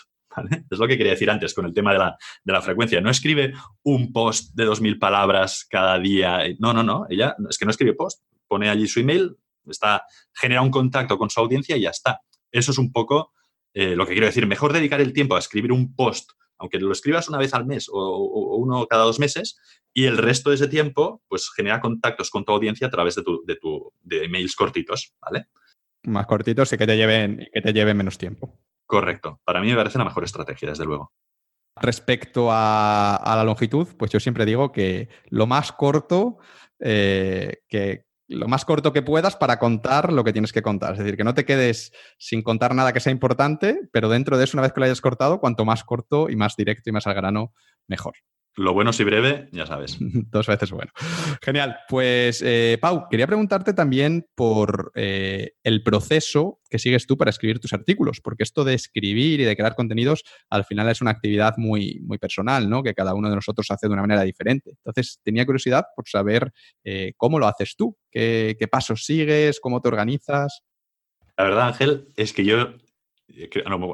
es 0.69 0.80
lo 0.80 0.88
que 0.88 0.97
quería 0.97 1.13
decir 1.13 1.30
antes 1.30 1.53
con 1.53 1.65
el 1.65 1.73
tema 1.73 1.93
de 1.93 2.53
la, 2.53 2.61
frecuencia. 2.61 3.01
No 3.01 3.09
escribe 3.09 3.53
un 3.84 4.11
post 4.11 4.53
de 4.55 4.67
2.000 4.67 4.99
palabras 4.99 5.65
cada 5.69 5.97
día. 5.99 6.43
No, 6.59 6.73
no, 6.73 6.84
no. 6.84 7.05
Ella 7.09 7.36
es 7.49 7.57
que 7.57 7.65
no 7.65 7.71
escribe 7.71 7.93
post. 7.93 8.23
Pone 8.47 8.69
allí 8.69 8.88
su 8.88 8.99
email, 8.99 9.36
está, 9.67 10.03
genera 10.34 10.61
un 10.61 10.71
contacto 10.71 11.17
con 11.17 11.30
su 11.30 11.39
audiencia 11.39 11.77
y 11.77 11.82
ya 11.82 11.91
está. 11.91 12.21
Eso 12.51 12.71
es 12.71 12.77
un 12.77 12.91
poco 12.91 13.34
eh, 13.73 13.95
lo 13.95 14.05
que 14.05 14.13
quiero 14.13 14.27
decir. 14.27 14.47
Mejor 14.47 14.73
dedicar 14.73 15.01
el 15.01 15.13
tiempo 15.13 15.36
a 15.36 15.39
escribir 15.39 15.71
un 15.71 15.95
post, 15.95 16.32
aunque 16.57 16.80
lo 16.80 16.91
escribas 16.91 17.30
una 17.30 17.38
vez 17.38 17.53
al 17.53 17.65
mes 17.65 17.88
o, 17.91 18.55
uno 18.57 18.88
cada 18.88 19.03
dos 19.03 19.19
meses, 19.19 19.59
y 19.93 20.05
el 20.05 20.17
resto 20.17 20.49
de 20.49 20.55
ese 20.55 20.67
tiempo, 20.67 21.21
pues 21.27 21.49
genera 21.55 21.80
contactos 21.80 22.30
con 22.30 22.43
tu 22.43 22.51
audiencia 22.51 22.88
a 22.88 22.89
través 22.89 23.15
de, 23.15 23.23
tu, 23.23 23.43
de, 23.45 23.55
tu, 23.55 23.93
de 24.01 24.25
emails 24.25 24.55
cortitos, 24.55 25.13
¿vale? 25.21 25.47
Más 26.03 26.25
cortitos 26.25 26.73
y 26.73 26.77
que 26.77 26.88
te 26.88 26.97
lleven, 26.97 27.47
que 27.53 27.61
te 27.61 27.73
lleven 27.73 27.97
menos 27.97 28.17
tiempo. 28.17 28.59
Correcto. 28.89 29.39
Para 29.45 29.61
mí 29.61 29.69
me 29.69 29.75
parece 29.75 29.99
la 29.99 30.03
mejor 30.03 30.23
estrategia, 30.23 30.69
desde 30.69 30.83
luego. 30.83 31.13
Respecto 31.79 32.47
a, 32.49 33.21
la 33.23 33.43
longitud, 33.43 33.87
pues 33.95 34.09
yo 34.09 34.19
siempre 34.19 34.47
digo 34.47 34.71
que 34.71 35.09
lo 35.27 35.45
más 35.45 35.71
corto, 35.71 36.39
eh, 36.79 37.61
que 37.67 38.05
lo 38.27 38.47
más 38.47 38.65
corto 38.65 38.91
que 38.91 39.03
puedas 39.03 39.35
para 39.35 39.59
contar 39.59 40.11
lo 40.11 40.23
que 40.23 40.33
tienes 40.33 40.51
que 40.51 40.63
contar. 40.63 40.93
Es 40.93 40.97
decir, 40.97 41.17
que 41.17 41.23
no 41.23 41.35
te 41.35 41.45
quedes 41.45 41.93
sin 42.17 42.41
contar 42.41 42.73
nada 42.73 42.91
que 42.91 42.99
sea 42.99 43.11
importante, 43.11 43.79
pero 43.91 44.09
dentro 44.09 44.39
de 44.39 44.45
eso, 44.45 44.57
una 44.57 44.63
vez 44.63 44.73
que 44.73 44.79
lo 44.79 44.87
hayas 44.87 45.01
cortado, 45.01 45.39
cuanto 45.39 45.65
más 45.65 45.83
corto 45.83 46.27
y 46.27 46.35
más 46.35 46.55
directo 46.55 46.89
y 46.89 46.93
más 46.93 47.05
al 47.05 47.13
grano, 47.13 47.53
mejor. 47.87 48.15
Lo 48.60 48.74
bueno 48.74 48.91
si 48.91 49.05
breve, 49.05 49.47
ya 49.53 49.66
sabes. 49.66 49.95
Dos 50.01 50.45
veces 50.45 50.70
bueno. 50.72 50.91
Genial. 51.41 51.78
Pues, 51.88 52.41
eh, 52.45 52.78
Pau, 52.82 53.07
quería 53.10 53.26
preguntarte 53.26 53.72
también 53.72 54.28
por 54.36 54.91
eh, 54.95 55.53
el 55.64 55.82
proceso 55.82 56.60
que 56.70 56.78
sigues 56.78 57.07
tú 57.07 57.18
para 57.18 57.30
escribir 57.30 57.60
tus 57.60 57.72
artículos, 57.72 58.20
porque 58.22 58.43
esto 58.43 58.66
de 58.66 58.74
escribir 58.74 59.39
y 59.39 59.45
de 59.45 59.55
crear 59.55 59.76
contenidos 59.76 60.26
al 60.49 60.66
final 60.66 60.89
es 60.89 60.99
una 60.99 61.12
actividad 61.12 61.53
muy, 61.55 62.01
muy 62.01 62.18
personal, 62.18 62.70
¿no? 62.70 62.84
Que 62.84 62.93
cada 62.93 63.14
uno 63.14 63.30
de 63.30 63.36
nosotros 63.36 63.66
hace 63.72 63.88
de 63.88 63.93
una 63.93 64.01
manera 64.01 64.24
diferente. 64.24 64.72
Entonces, 64.72 65.22
tenía 65.24 65.45
curiosidad 65.45 65.86
por 65.95 66.10
saber 66.10 66.51
eh, 66.84 67.14
cómo 67.16 67.39
lo 67.39 67.47
haces 67.47 67.78
tú, 67.78 67.97
qué, 68.12 68.57
qué 68.60 68.68
pasos 68.68 69.05
sigues, 69.05 69.62
cómo 69.62 69.80
te 69.82 69.88
organizas. 69.88 70.64
La 71.38 71.45
verdad, 71.45 71.68
Ángel, 71.70 72.10
es 72.18 72.34
que 72.34 72.43
yo 72.43 72.74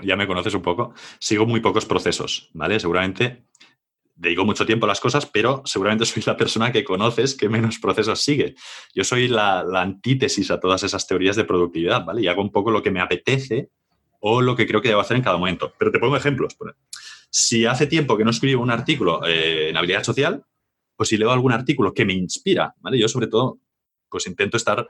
ya 0.03 0.15
me 0.15 0.27
conoces 0.27 0.53
un 0.53 0.61
poco, 0.61 0.93
sigo 1.19 1.45
muy 1.45 1.59
pocos 1.59 1.85
procesos, 1.85 2.49
¿vale? 2.53 2.79
Seguramente 2.79 3.45
dedico 4.15 4.45
mucho 4.45 4.65
tiempo 4.65 4.85
a 4.85 4.89
las 4.89 4.99
cosas, 4.99 5.25
pero 5.25 5.61
seguramente 5.65 6.05
soy 6.05 6.23
la 6.25 6.37
persona 6.37 6.71
que 6.71 6.83
conoces 6.83 7.35
que 7.35 7.49
menos 7.49 7.79
procesos 7.79 8.21
sigue. 8.21 8.55
Yo 8.93 9.03
soy 9.03 9.27
la, 9.27 9.59
antítesis 9.75 10.51
a 10.51 10.59
todas 10.59 10.83
esas 10.83 11.05
teorías 11.07 11.35
de 11.35 11.43
productividad, 11.43 12.05
¿vale? 12.05 12.21
Y 12.21 12.27
hago 12.27 12.41
un 12.41 12.51
poco 12.51 12.71
lo 12.71 12.81
que 12.81 12.91
me 12.91 13.01
apetece 13.01 13.69
o 14.19 14.41
lo 14.41 14.55
que 14.55 14.65
creo 14.65 14.81
que 14.81 14.89
debo 14.89 15.01
hacer 15.01 15.17
en 15.17 15.23
cada 15.23 15.37
momento. 15.37 15.73
Pero 15.77 15.91
te 15.91 15.99
pongo 15.99 16.17
ejemplos. 16.17 16.57
Si 17.29 17.65
hace 17.65 17.85
tiempo 17.87 18.17
que 18.17 18.23
no 18.23 18.31
escribo 18.31 18.63
un 18.63 18.71
artículo 18.71 19.25
eh, 19.25 19.69
en 19.69 19.77
habilidad 19.77 20.03
social, 20.03 20.43
pues 20.95 21.09
si 21.09 21.17
leo 21.17 21.31
algún 21.31 21.51
artículo 21.51 21.93
que 21.93 22.05
me 22.05 22.13
inspira, 22.13 22.73
¿vale? 22.79 22.97
Yo 22.97 23.07
sobre 23.07 23.27
todo, 23.27 23.59
pues 24.09 24.25
intento 24.27 24.55
estar 24.55 24.87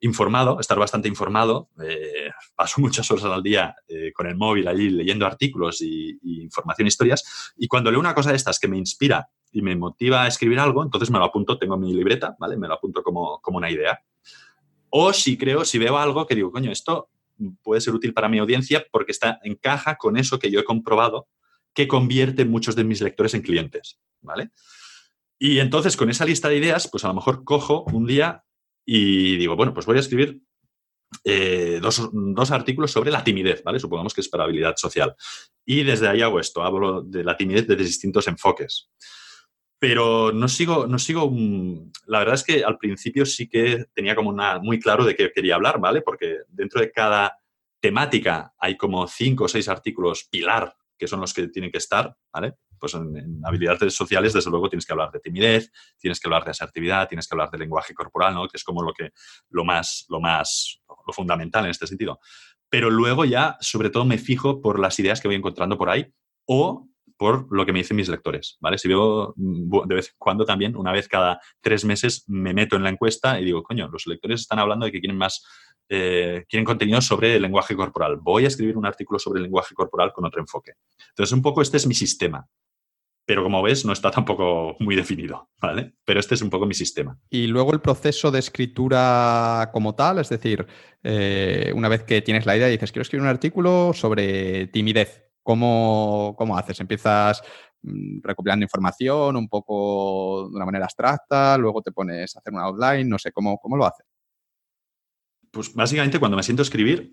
informado, 0.00 0.60
estar 0.60 0.78
bastante 0.78 1.08
informado. 1.08 1.70
Eh, 1.82 2.30
paso 2.56 2.80
muchas 2.80 3.10
horas 3.10 3.24
al 3.24 3.42
día 3.42 3.74
eh, 3.88 4.12
con 4.12 4.26
el 4.26 4.36
móvil 4.36 4.68
allí 4.68 4.90
leyendo 4.90 5.26
artículos 5.26 5.80
y, 5.82 6.18
información, 6.22 6.88
historias. 6.88 7.52
Y 7.56 7.68
cuando 7.68 7.90
leo 7.90 8.00
una 8.00 8.14
cosa 8.14 8.30
de 8.30 8.36
estas 8.36 8.58
que 8.58 8.68
me 8.68 8.78
inspira 8.78 9.28
y 9.52 9.62
me 9.62 9.76
motiva 9.76 10.24
a 10.24 10.28
escribir 10.28 10.58
algo, 10.58 10.82
entonces 10.82 11.10
me 11.10 11.18
lo 11.18 11.24
apunto, 11.24 11.58
tengo 11.58 11.76
mi 11.76 11.92
libreta, 11.92 12.36
¿vale? 12.38 12.56
Me 12.56 12.68
lo 12.68 12.74
apunto 12.74 13.02
como, 13.02 13.40
como 13.40 13.58
una 13.58 13.70
idea. 13.70 14.00
O 14.90 15.12
si 15.12 15.36
creo, 15.36 15.64
si 15.64 15.78
veo 15.78 15.98
algo 15.98 16.26
que 16.26 16.34
digo, 16.34 16.50
coño, 16.50 16.70
esto 16.70 17.10
puede 17.62 17.80
ser 17.80 17.94
útil 17.94 18.14
para 18.14 18.28
mi 18.28 18.38
audiencia 18.38 18.84
porque 18.90 19.12
está, 19.12 19.38
encaja 19.42 19.96
con 19.96 20.16
eso 20.16 20.38
que 20.38 20.50
yo 20.50 20.60
he 20.60 20.64
comprobado 20.64 21.28
que 21.74 21.86
convierte 21.86 22.44
muchos 22.44 22.74
de 22.74 22.84
mis 22.84 23.00
lectores 23.00 23.34
en 23.34 23.42
clientes, 23.42 24.00
¿vale? 24.20 24.50
Y 25.38 25.60
entonces 25.60 25.96
con 25.96 26.10
esa 26.10 26.24
lista 26.24 26.48
de 26.48 26.56
ideas, 26.56 26.88
pues 26.90 27.04
a 27.04 27.08
lo 27.08 27.14
mejor 27.14 27.44
cojo 27.44 27.84
un 27.92 28.06
día 28.06 28.44
y 28.90 29.36
digo, 29.36 29.54
bueno, 29.54 29.74
pues 29.74 29.84
voy 29.84 29.98
a 29.98 30.00
escribir 30.00 30.40
eh, 31.22 31.78
dos, 31.82 32.50
artículos 32.50 32.90
sobre 32.90 33.10
la 33.10 33.22
timidez, 33.22 33.62
¿vale? 33.62 33.78
Supongamos 33.78 34.14
que 34.14 34.22
es 34.22 34.30
para 34.30 34.44
habilidad 34.44 34.76
social. 34.76 35.14
Y 35.62 35.82
desde 35.82 36.08
ahí 36.08 36.22
hago 36.22 36.40
esto, 36.40 36.62
hablo 36.62 37.02
de 37.02 37.22
la 37.22 37.36
timidez 37.36 37.66
desde 37.66 37.84
distintos 37.84 38.26
enfoques. 38.28 38.88
Pero 39.78 40.32
no 40.32 40.48
sigo, 40.48 40.86
no 40.86 40.98
sigo, 40.98 41.30
la 42.06 42.20
verdad 42.20 42.36
es 42.36 42.44
que 42.44 42.64
al 42.64 42.78
principio 42.78 43.26
sí 43.26 43.46
que 43.46 43.84
tenía 43.92 44.16
como 44.16 44.30
una, 44.30 44.58
muy 44.58 44.80
claro 44.80 45.04
de 45.04 45.14
qué 45.14 45.30
quería 45.32 45.56
hablar, 45.56 45.78
¿vale? 45.78 46.00
Porque 46.00 46.38
dentro 46.48 46.80
de 46.80 46.90
cada 46.90 47.38
temática 47.82 48.54
hay 48.58 48.78
como 48.78 49.06
cinco 49.06 49.44
o 49.44 49.48
seis 49.48 49.68
artículos 49.68 50.26
pilar 50.30 50.74
que 50.96 51.06
son 51.06 51.20
los 51.20 51.34
que 51.34 51.48
tienen 51.48 51.70
que 51.70 51.78
estar, 51.78 52.16
¿vale? 52.32 52.54
Pues 52.78 52.94
en, 52.94 53.40
habilidades 53.44 53.94
sociales, 53.94 54.32
desde 54.32 54.50
luego, 54.50 54.68
tienes 54.68 54.86
que 54.86 54.92
hablar 54.92 55.10
de 55.10 55.20
timidez, 55.20 55.70
tienes 55.98 56.20
que 56.20 56.28
hablar 56.28 56.44
de 56.44 56.50
asertividad, 56.52 57.08
tienes 57.08 57.26
que 57.26 57.34
hablar 57.34 57.50
de 57.50 57.58
lenguaje 57.58 57.94
corporal, 57.94 58.34
¿no? 58.34 58.48
Que 58.48 58.56
es 58.56 58.64
como 58.64 58.82
lo 58.82 58.92
que, 58.92 59.10
lo 59.50 59.64
más, 59.64 60.06
lo 60.08 60.20
más, 60.20 60.80
lo 61.06 61.12
fundamental 61.12 61.64
en 61.64 61.70
este 61.70 61.86
sentido. 61.86 62.20
Pero 62.70 62.90
luego 62.90 63.24
ya, 63.24 63.56
sobre 63.60 63.90
todo, 63.90 64.04
me 64.04 64.18
fijo 64.18 64.60
por 64.60 64.78
las 64.78 64.98
ideas 64.98 65.20
que 65.20 65.28
voy 65.28 65.36
encontrando 65.36 65.78
por 65.78 65.88
ahí 65.88 66.12
o 66.46 66.88
por 67.18 67.48
lo 67.50 67.66
que 67.66 67.72
me 67.72 67.80
dicen 67.80 67.96
mis 67.96 68.08
lectores, 68.08 68.56
¿vale? 68.60 68.78
Si 68.78 68.86
veo 68.86 69.34
de 69.36 69.94
vez 69.94 70.08
en 70.08 70.14
cuando 70.18 70.44
también, 70.44 70.76
una 70.76 70.92
vez 70.92 71.08
cada 71.08 71.40
tres 71.60 71.84
meses, 71.84 72.24
me 72.28 72.54
meto 72.54 72.76
en 72.76 72.84
la 72.84 72.90
encuesta 72.90 73.40
y 73.40 73.44
digo, 73.44 73.62
coño, 73.62 73.88
los 73.88 74.06
lectores 74.06 74.42
están 74.42 74.60
hablando 74.60 74.86
de 74.86 74.92
que 74.92 75.00
quieren 75.00 75.18
más, 75.18 75.44
eh, 75.88 76.44
quieren 76.48 76.64
contenido 76.64 77.00
sobre 77.00 77.34
el 77.34 77.42
lenguaje 77.42 77.74
corporal. 77.74 78.18
Voy 78.22 78.44
a 78.44 78.48
escribir 78.48 78.76
un 78.76 78.86
artículo 78.86 79.18
sobre 79.18 79.38
el 79.38 79.44
lenguaje 79.44 79.74
corporal 79.74 80.12
con 80.12 80.24
otro 80.26 80.40
enfoque. 80.40 80.74
Entonces, 81.08 81.32
un 81.32 81.42
poco 81.42 81.60
este 81.60 81.78
es 81.78 81.86
mi 81.88 81.94
sistema 81.94 82.46
pero 83.28 83.42
como 83.42 83.62
ves 83.62 83.84
no 83.84 83.92
está 83.92 84.10
tampoco 84.10 84.74
muy 84.80 84.96
definido, 84.96 85.50
¿vale? 85.60 85.92
Pero 86.06 86.18
este 86.18 86.34
es 86.34 86.40
un 86.40 86.48
poco 86.48 86.64
mi 86.64 86.72
sistema. 86.72 87.20
Y 87.28 87.46
luego 87.46 87.74
el 87.74 87.82
proceso 87.82 88.30
de 88.30 88.38
escritura 88.38 89.68
como 89.70 89.94
tal, 89.94 90.18
es 90.18 90.30
decir, 90.30 90.66
eh, 91.02 91.70
una 91.76 91.88
vez 91.88 92.04
que 92.04 92.22
tienes 92.22 92.46
la 92.46 92.56
idea 92.56 92.68
y 92.68 92.72
dices, 92.72 92.90
quiero 92.90 93.02
escribir 93.02 93.24
un 93.24 93.28
artículo 93.28 93.92
sobre 93.92 94.68
timidez, 94.68 95.26
¿cómo, 95.42 96.34
cómo 96.38 96.56
haces? 96.56 96.80
¿Empiezas 96.80 97.42
mm, 97.82 98.20
recopilando 98.22 98.64
información 98.64 99.36
un 99.36 99.48
poco 99.50 100.48
de 100.48 100.56
una 100.56 100.64
manera 100.64 100.86
abstracta, 100.86 101.58
luego 101.58 101.82
te 101.82 101.92
pones 101.92 102.34
a 102.34 102.38
hacer 102.38 102.54
una 102.54 102.62
outline, 102.62 103.10
no 103.10 103.18
sé, 103.18 103.30
¿cómo, 103.30 103.58
cómo 103.58 103.76
lo 103.76 103.84
haces? 103.84 104.06
Pues 105.50 105.74
básicamente 105.74 106.18
cuando 106.18 106.38
me 106.38 106.42
siento 106.42 106.62
a 106.62 106.64
escribir, 106.64 107.12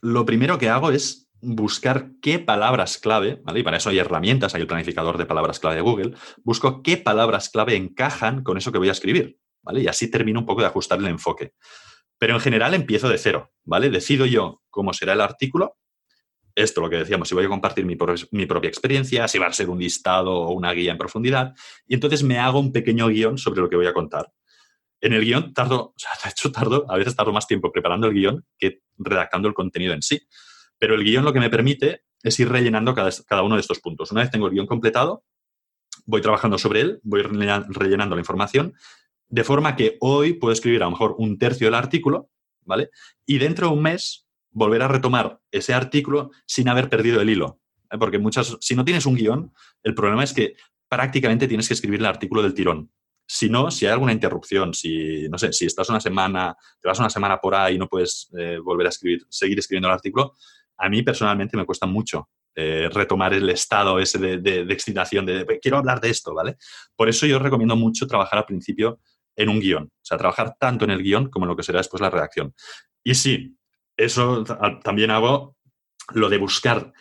lo 0.00 0.24
primero 0.24 0.56
que 0.56 0.70
hago 0.70 0.90
es 0.90 1.29
buscar 1.42 2.10
qué 2.20 2.38
palabras 2.38 2.98
clave, 2.98 3.40
¿vale? 3.44 3.60
Y 3.60 3.62
para 3.62 3.78
eso 3.78 3.90
hay 3.90 3.98
herramientas, 3.98 4.54
hay 4.54 4.62
el 4.62 4.66
planificador 4.66 5.18
de 5.18 5.26
palabras 5.26 5.58
clave 5.58 5.76
de 5.76 5.82
Google. 5.82 6.14
Busco 6.42 6.82
qué 6.82 6.96
palabras 6.96 7.48
clave 7.48 7.76
encajan 7.76 8.42
con 8.42 8.58
eso 8.58 8.72
que 8.72 8.78
voy 8.78 8.88
a 8.88 8.92
escribir, 8.92 9.38
¿vale? 9.62 9.80
Y 9.80 9.88
así 9.88 10.10
termino 10.10 10.40
un 10.40 10.46
poco 10.46 10.60
de 10.60 10.66
ajustar 10.66 10.98
el 10.98 11.06
enfoque. 11.06 11.54
Pero 12.18 12.34
en 12.34 12.40
general 12.40 12.74
empiezo 12.74 13.08
de 13.08 13.18
cero, 13.18 13.50
¿vale? 13.64 13.88
Decido 13.88 14.26
yo 14.26 14.62
cómo 14.68 14.92
será 14.92 15.14
el 15.14 15.22
artículo. 15.22 15.76
Esto, 16.54 16.82
lo 16.82 16.90
que 16.90 16.96
decíamos, 16.96 17.28
si 17.28 17.34
voy 17.34 17.46
a 17.46 17.48
compartir 17.48 17.86
mi, 17.86 17.96
propia 17.96 18.68
experiencia, 18.68 19.26
si 19.28 19.38
va 19.38 19.46
a 19.46 19.52
ser 19.52 19.70
un 19.70 19.78
listado 19.78 20.32
o 20.32 20.52
una 20.52 20.72
guía 20.72 20.92
en 20.92 20.98
profundidad. 20.98 21.54
Y 21.86 21.94
entonces 21.94 22.22
me 22.22 22.38
hago 22.38 22.60
un 22.60 22.72
pequeño 22.72 23.08
guion 23.08 23.38
sobre 23.38 23.62
lo 23.62 23.70
que 23.70 23.76
voy 23.76 23.86
a 23.86 23.94
contar. 23.94 24.30
En 25.00 25.14
el 25.14 25.24
guion 25.24 25.54
tardo, 25.54 25.80
o 25.80 25.94
sea, 25.96 26.10
de 26.22 26.30
hecho 26.30 26.52
tardo, 26.52 26.84
a 26.90 26.98
veces 26.98 27.16
tardo 27.16 27.32
más 27.32 27.46
tiempo 27.46 27.72
preparando 27.72 28.08
el 28.08 28.14
guion 28.14 28.44
que 28.58 28.80
redactando 28.98 29.48
el 29.48 29.54
contenido 29.54 29.94
en 29.94 30.02
sí. 30.02 30.20
Pero 30.80 30.96
el 30.96 31.04
guion 31.04 31.24
lo 31.24 31.32
que 31.32 31.38
me 31.38 31.50
permite 31.50 32.02
es 32.22 32.40
ir 32.40 32.48
rellenando 32.48 32.94
cada, 32.94 33.42
uno 33.42 33.54
de 33.54 33.60
estos 33.60 33.78
puntos. 33.78 34.10
Una 34.10 34.22
vez 34.22 34.30
tengo 34.30 34.46
el 34.46 34.52
guion 34.52 34.66
completado, 34.66 35.24
voy 36.06 36.22
trabajando 36.22 36.58
sobre 36.58 36.80
él, 36.80 37.00
voy 37.04 37.22
rellenando 37.22 38.16
la 38.16 38.20
información, 38.20 38.74
de 39.28 39.44
forma 39.44 39.76
que 39.76 39.96
hoy 40.00 40.32
puedo 40.32 40.52
escribir 40.52 40.82
a 40.82 40.86
lo 40.86 40.92
mejor 40.92 41.14
un 41.18 41.38
tercio 41.38 41.66
del 41.66 41.74
artículo, 41.74 42.30
¿vale? 42.64 42.90
Y 43.26 43.38
dentro 43.38 43.68
de 43.68 43.74
un 43.74 43.82
mes 43.82 44.26
volver 44.50 44.82
a 44.82 44.88
retomar 44.88 45.40
ese 45.50 45.74
artículo 45.74 46.30
sin 46.46 46.68
haber 46.68 46.88
perdido 46.88 47.20
el 47.20 47.30
hilo. 47.30 47.60
¿eh? 47.90 47.98
Porque 47.98 48.18
muchas, 48.18 48.56
si 48.60 48.74
no 48.74 48.84
tienes 48.84 49.06
un 49.06 49.14
guion, 49.14 49.52
el 49.82 49.94
problema 49.94 50.24
es 50.24 50.32
que 50.32 50.54
prácticamente 50.88 51.46
tienes 51.46 51.68
que 51.68 51.74
escribir 51.74 52.00
el 52.00 52.06
artículo 52.06 52.42
del 52.42 52.54
tirón. 52.54 52.90
Si 53.26 53.48
no, 53.48 53.70
si 53.70 53.86
hay 53.86 53.92
alguna 53.92 54.12
interrupción, 54.12 54.74
si, 54.74 55.28
no 55.28 55.38
sé, 55.38 55.52
si 55.52 55.66
estás 55.66 55.88
una 55.88 56.00
semana, 56.00 56.56
te 56.80 56.88
vas 56.88 56.98
una 56.98 57.10
semana 57.10 57.38
por 57.38 57.54
ahí 57.54 57.76
y 57.76 57.78
no 57.78 57.86
puedes 57.86 58.28
eh, 58.36 58.58
volver 58.58 58.86
a 58.86 58.88
escribir, 58.88 59.24
seguir 59.28 59.56
escribiendo 59.56 59.86
el 59.86 59.94
artículo, 59.94 60.34
a 60.80 60.88
mí 60.88 61.02
personalmente 61.02 61.56
me 61.56 61.66
cuesta 61.66 61.86
mucho 61.86 62.28
eh, 62.56 62.88
retomar 62.92 63.32
el 63.34 63.48
estado 63.50 64.00
ese 64.00 64.18
de, 64.18 64.60
excitación, 64.70 65.24
de, 65.26 65.58
quiero 65.62 65.78
hablar 65.78 66.00
de 66.00 66.10
esto, 66.10 66.34
¿vale? 66.34 66.56
Por 66.96 67.08
eso 67.08 67.26
yo 67.26 67.38
recomiendo 67.38 67.76
mucho 67.76 68.06
trabajar 68.06 68.40
al 68.40 68.46
principio 68.46 69.00
en 69.36 69.48
un 69.48 69.60
guion, 69.60 69.84
o 69.84 70.04
sea, 70.04 70.18
trabajar 70.18 70.56
tanto 70.58 70.84
en 70.84 70.90
el 70.90 71.02
guion 71.02 71.30
como 71.30 71.44
en 71.44 71.50
lo 71.50 71.56
que 71.56 71.62
será 71.62 71.78
después 71.78 72.00
la 72.00 72.10
redacción. 72.10 72.52
Y 73.04 73.14
sí, 73.14 73.56
eso 73.96 74.44
también 74.82 75.10
hago 75.10 75.56
lo 76.12 76.28
de 76.28 76.38
buscar 76.38 76.92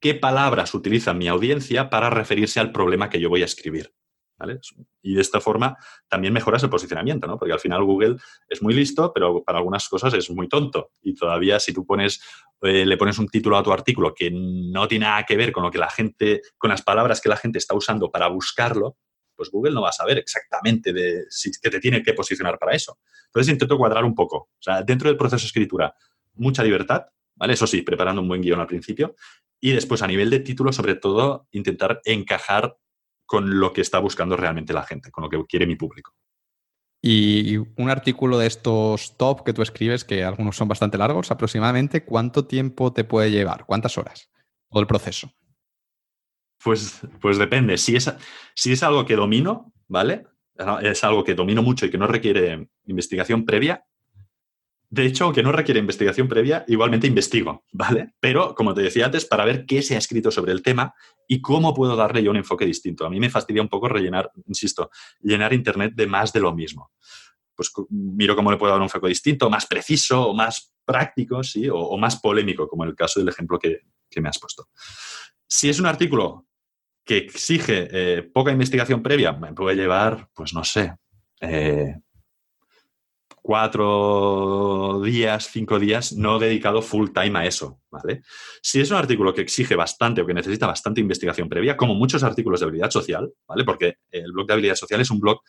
qué 0.00 0.14
palabras 0.14 0.74
utiliza 0.74 1.14
mi 1.14 1.28
audiencia 1.28 1.90
para 1.90 2.10
referirse 2.10 2.60
al 2.60 2.72
problema 2.72 3.10
que 3.10 3.20
yo 3.20 3.28
voy 3.28 3.42
a 3.42 3.46
escribir. 3.46 3.92
Y 5.02 5.14
de 5.14 5.20
esta 5.20 5.40
forma 5.40 5.76
también 6.08 6.32
mejoras 6.32 6.62
el 6.62 6.70
posicionamiento, 6.70 7.26
¿no? 7.26 7.38
Porque 7.38 7.52
al 7.52 7.60
final 7.60 7.84
Google 7.84 8.16
es 8.48 8.62
muy 8.62 8.74
listo, 8.74 9.12
pero 9.12 9.42
para 9.42 9.58
algunas 9.58 9.88
cosas 9.88 10.14
es 10.14 10.30
muy 10.30 10.48
tonto. 10.48 10.90
Y 11.02 11.14
todavía 11.14 11.60
si 11.60 11.72
tú 11.72 11.84
pones, 11.84 12.22
eh, 12.62 12.86
le 12.86 12.96
pones 12.96 13.18
un 13.18 13.28
título 13.28 13.56
a 13.56 13.62
tu 13.62 13.72
artículo 13.72 14.14
que 14.14 14.30
no 14.32 14.88
tiene 14.88 15.06
nada 15.06 15.24
que 15.24 15.36
ver 15.36 15.52
con 15.52 15.62
lo 15.62 15.70
que 15.70 15.78
la 15.78 15.90
gente, 15.90 16.42
con 16.58 16.70
las 16.70 16.82
palabras 16.82 17.20
que 17.20 17.28
la 17.28 17.36
gente 17.36 17.58
está 17.58 17.74
usando 17.74 18.10
para 18.10 18.28
buscarlo, 18.28 18.96
pues 19.34 19.50
Google 19.50 19.72
no 19.72 19.82
va 19.82 19.88
a 19.88 19.92
saber 19.92 20.18
exactamente 20.18 20.92
de 20.92 21.24
si, 21.28 21.50
que 21.60 21.70
te 21.70 21.80
tiene 21.80 22.02
que 22.02 22.14
posicionar 22.14 22.58
para 22.58 22.74
eso. 22.74 22.98
Entonces 23.26 23.52
intento 23.52 23.76
cuadrar 23.76 24.04
un 24.04 24.14
poco. 24.14 24.36
O 24.36 24.62
sea, 24.62 24.82
dentro 24.82 25.08
del 25.08 25.16
proceso 25.16 25.42
de 25.42 25.46
escritura, 25.46 25.94
mucha 26.34 26.62
libertad, 26.62 27.06
¿vale? 27.34 27.54
Eso 27.54 27.66
sí, 27.66 27.82
preparando 27.82 28.22
un 28.22 28.28
buen 28.28 28.42
guion 28.42 28.60
al 28.60 28.66
principio. 28.66 29.14
Y 29.60 29.72
después, 29.72 30.02
a 30.02 30.06
nivel 30.06 30.28
de 30.30 30.40
título, 30.40 30.72
sobre 30.72 30.96
todo, 30.96 31.46
intentar 31.52 32.00
encajar 32.04 32.76
con 33.32 33.58
lo 33.58 33.72
que 33.72 33.80
está 33.80 33.98
buscando 33.98 34.36
realmente 34.36 34.74
la 34.74 34.82
gente, 34.82 35.10
con 35.10 35.24
lo 35.24 35.30
que 35.30 35.42
quiere 35.46 35.66
mi 35.66 35.74
público. 35.74 36.14
Y 37.00 37.56
un 37.56 37.88
artículo 37.88 38.36
de 38.36 38.46
estos 38.46 39.16
top 39.16 39.42
que 39.42 39.54
tú 39.54 39.62
escribes, 39.62 40.04
que 40.04 40.22
algunos 40.22 40.54
son 40.54 40.68
bastante 40.68 40.98
largos, 40.98 41.30
aproximadamente, 41.30 42.04
¿cuánto 42.04 42.44
tiempo 42.44 42.92
te 42.92 43.04
puede 43.04 43.30
llevar? 43.30 43.64
¿Cuántas 43.64 43.96
horas? 43.96 44.30
Todo 44.68 44.82
el 44.82 44.86
proceso. 44.86 45.32
Pues, 46.62 47.00
pues 47.22 47.38
depende. 47.38 47.78
Si 47.78 47.96
es, 47.96 48.14
si 48.54 48.72
es 48.72 48.82
algo 48.82 49.06
que 49.06 49.16
domino, 49.16 49.72
¿vale? 49.88 50.26
Es 50.82 51.02
algo 51.02 51.24
que 51.24 51.34
domino 51.34 51.62
mucho 51.62 51.86
y 51.86 51.90
que 51.90 51.96
no 51.96 52.08
requiere 52.08 52.68
investigación 52.84 53.46
previa, 53.46 53.86
De 54.92 55.06
hecho, 55.06 55.24
aunque 55.24 55.42
no 55.42 55.52
requiere 55.52 55.80
investigación 55.80 56.28
previa, 56.28 56.66
igualmente 56.68 57.06
investigo, 57.06 57.64
¿vale? 57.72 58.12
Pero, 58.20 58.54
como 58.54 58.74
te 58.74 58.82
decía 58.82 59.06
antes, 59.06 59.24
para 59.24 59.46
ver 59.46 59.64
qué 59.64 59.80
se 59.80 59.94
ha 59.94 59.98
escrito 59.98 60.30
sobre 60.30 60.52
el 60.52 60.60
tema 60.60 60.92
y 61.26 61.40
cómo 61.40 61.72
puedo 61.72 61.96
darle 61.96 62.22
yo 62.22 62.30
un 62.30 62.36
enfoque 62.36 62.66
distinto. 62.66 63.06
A 63.06 63.08
mí 63.08 63.18
me 63.18 63.30
fastidia 63.30 63.62
un 63.62 63.70
poco 63.70 63.88
rellenar, 63.88 64.30
insisto, 64.46 64.90
llenar 65.22 65.54
Internet 65.54 65.94
de 65.96 66.06
más 66.06 66.34
de 66.34 66.40
lo 66.40 66.54
mismo. 66.54 66.90
Pues 67.54 67.72
miro 67.88 68.36
cómo 68.36 68.50
le 68.50 68.58
puedo 68.58 68.70
dar 68.70 68.80
un 68.80 68.84
enfoque 68.84 69.08
distinto, 69.08 69.48
más 69.48 69.64
preciso, 69.64 70.34
más 70.34 70.74
práctico, 70.84 71.42
¿sí? 71.42 71.70
O, 71.72 71.96
más 71.96 72.20
polémico, 72.20 72.68
como 72.68 72.84
en 72.84 72.90
el 72.90 72.94
caso 72.94 73.18
del 73.18 73.30
ejemplo 73.30 73.58
que, 73.58 73.80
me 74.20 74.28
has 74.28 74.38
puesto. 74.38 74.68
Si 75.48 75.70
es 75.70 75.80
un 75.80 75.86
artículo 75.86 76.48
que 77.02 77.16
exige 77.16 77.88
eh, 77.90 78.22
poca 78.24 78.52
investigación 78.52 79.02
previa, 79.02 79.32
me 79.32 79.54
puede 79.54 79.74
llevar, 79.74 80.28
pues 80.34 80.52
no 80.52 80.62
sé, 80.64 80.94
eh, 81.40 81.94
cuatro 83.42 85.02
días, 85.04 85.50
cinco 85.52 85.80
días, 85.80 86.12
no 86.12 86.38
dedicado 86.38 86.80
full 86.80 87.10
time 87.12 87.40
a 87.40 87.44
eso, 87.44 87.80
¿vale? 87.90 88.22
Si 88.62 88.80
es 88.80 88.90
un 88.90 88.96
artículo 88.96 89.34
que 89.34 89.42
exige 89.42 89.74
bastante 89.74 90.22
o 90.22 90.26
que 90.26 90.32
necesita 90.32 90.68
bastante 90.68 91.00
investigación 91.00 91.48
previa, 91.48 91.76
como 91.76 91.94
muchos 91.94 92.22
artículos 92.22 92.60
de 92.60 92.66
habilidad 92.66 92.90
social, 92.90 93.32
¿vale? 93.46 93.64
Porque 93.64 93.96
el 94.10 94.32
blog 94.32 94.46
de 94.46 94.52
habilidad 94.52 94.76
social 94.76 95.00
es 95.00 95.10
un 95.10 95.20
blog 95.20 95.40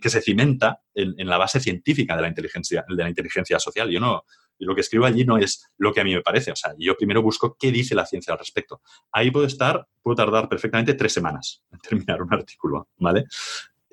que 0.00 0.10
se 0.10 0.22
cimenta 0.22 0.80
en, 0.94 1.14
la 1.28 1.38
base 1.38 1.60
científica 1.60 2.16
de 2.16 2.22
la 2.22 2.28
inteligencia, 2.28 2.84
de 2.88 3.02
la 3.02 3.08
inteligencia 3.08 3.58
social. 3.58 3.90
Yo 3.90 4.00
no, 4.00 4.24
lo 4.58 4.74
que 4.74 4.80
escribo 4.80 5.04
allí 5.04 5.24
no 5.24 5.38
es 5.38 5.70
lo 5.78 5.92
que 5.92 6.00
a 6.00 6.04
mí 6.04 6.14
me 6.14 6.22
parece. 6.22 6.52
O 6.52 6.56
sea, 6.56 6.74
yo 6.78 6.96
primero 6.96 7.22
busco 7.22 7.56
qué 7.58 7.70
dice 7.70 7.94
la 7.94 8.06
ciencia 8.06 8.32
al 8.32 8.38
respecto. 8.38 8.80
Ahí 9.12 9.30
puedo 9.30 9.46
estar, 9.46 9.86
puedo 10.02 10.16
tardar 10.16 10.48
perfectamente 10.48 10.94
tres 10.94 11.12
semanas 11.12 11.62
en 11.70 11.78
terminar 11.88 12.22
un 12.22 12.32
artículo, 12.32 12.88
¿vale? 12.96 13.24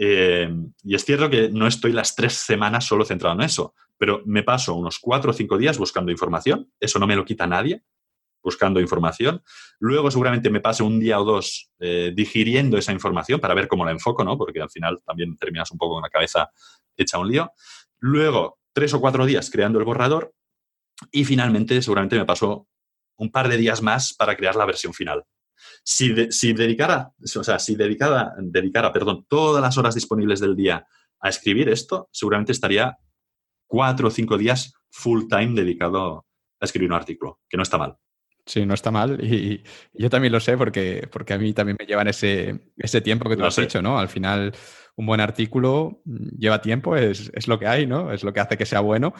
Eh, 0.01 0.49
y 0.81 0.95
es 0.95 1.03
cierto 1.03 1.29
que 1.29 1.49
no 1.49 1.67
estoy 1.67 1.91
las 1.91 2.15
tres 2.15 2.33
semanas 2.33 2.85
solo 2.85 3.03
centrado 3.03 3.35
en 3.35 3.41
eso, 3.41 3.75
pero 3.97 4.21
me 4.25 4.43
paso 4.43 4.73
unos 4.73 4.97
cuatro 4.97 5.31
o 5.31 5.33
cinco 5.33 5.57
días 5.57 5.77
buscando 5.77 6.09
información, 6.09 6.71
eso 6.79 6.99
no 6.99 7.05
me 7.05 7.17
lo 7.17 7.25
quita 7.25 7.45
nadie, 7.45 7.83
buscando 8.41 8.79
información. 8.79 9.43
Luego 9.77 10.09
seguramente 10.09 10.49
me 10.49 10.61
pase 10.61 10.83
un 10.83 11.01
día 11.01 11.19
o 11.19 11.25
dos 11.25 11.69
eh, 11.79 12.13
digiriendo 12.15 12.77
esa 12.77 12.93
información 12.93 13.41
para 13.41 13.53
ver 13.53 13.67
cómo 13.67 13.83
la 13.83 13.91
enfoco, 13.91 14.23
¿no? 14.23 14.37
Porque 14.37 14.61
al 14.61 14.69
final 14.69 15.01
también 15.05 15.35
terminas 15.35 15.69
un 15.71 15.77
poco 15.77 15.95
con 15.95 16.03
la 16.03 16.09
cabeza 16.09 16.49
hecha 16.95 17.19
un 17.19 17.27
lío. 17.27 17.51
Luego, 17.99 18.59
tres 18.71 18.93
o 18.93 19.01
cuatro 19.01 19.25
días 19.25 19.49
creando 19.49 19.79
el 19.79 19.85
borrador 19.85 20.33
y 21.11 21.25
finalmente 21.25 21.81
seguramente 21.81 22.17
me 22.17 22.25
paso 22.25 22.69
un 23.17 23.31
par 23.31 23.49
de 23.49 23.57
días 23.57 23.81
más 23.81 24.13
para 24.13 24.37
crear 24.37 24.55
la 24.55 24.65
versión 24.65 24.93
final. 24.93 25.25
Si, 25.83 26.13
dedicara, 26.53 27.11
o 27.35 27.43
sea, 27.43 27.59
si 27.59 27.75
dedicara, 27.75 28.33
dedicara, 28.39 28.91
perdón, 28.91 29.25
todas 29.27 29.61
las 29.61 29.77
horas 29.77 29.95
disponibles 29.95 30.39
del 30.39 30.55
día 30.55 30.85
a 31.19 31.29
escribir 31.29 31.69
esto, 31.69 32.09
seguramente 32.11 32.51
estaría 32.51 32.97
cuatro 33.67 34.07
o 34.07 34.11
cinco 34.11 34.37
días 34.37 34.73
full 34.89 35.27
time 35.27 35.53
dedicado 35.53 36.25
a 36.59 36.65
escribir 36.65 36.89
un 36.89 36.95
artículo, 36.95 37.39
que 37.49 37.57
no 37.57 37.63
está 37.63 37.77
mal. 37.77 37.97
Sí, 38.45 38.65
no 38.65 38.73
está 38.73 38.89
mal. 38.89 39.23
Y, 39.23 39.63
yo 39.93 40.09
también 40.09 40.33
lo 40.33 40.39
sé 40.39 40.57
porque, 40.57 41.07
porque 41.11 41.33
a 41.33 41.37
mí 41.37 41.53
también 41.53 41.77
me 41.79 41.85
llevan 41.85 42.07
ese, 42.07 42.71
ese 42.77 43.01
tiempo 43.01 43.29
que 43.29 43.37
tú 43.37 43.45
has 43.45 43.55
dicho, 43.55 43.81
¿no? 43.81 43.99
Al 43.99 44.09
final, 44.09 44.53
un 44.95 45.05
buen 45.05 45.21
artículo 45.21 46.01
lleva 46.37 46.61
tiempo, 46.61 46.95
es, 46.95 47.47
lo 47.47 47.59
que 47.59 47.67
hay, 47.67 47.85
¿no? 47.85 48.11
Es 48.11 48.23
lo 48.23 48.33
que 48.33 48.39
hace 48.39 48.57
que 48.57 48.65
sea 48.65 48.79
bueno. 48.79 49.13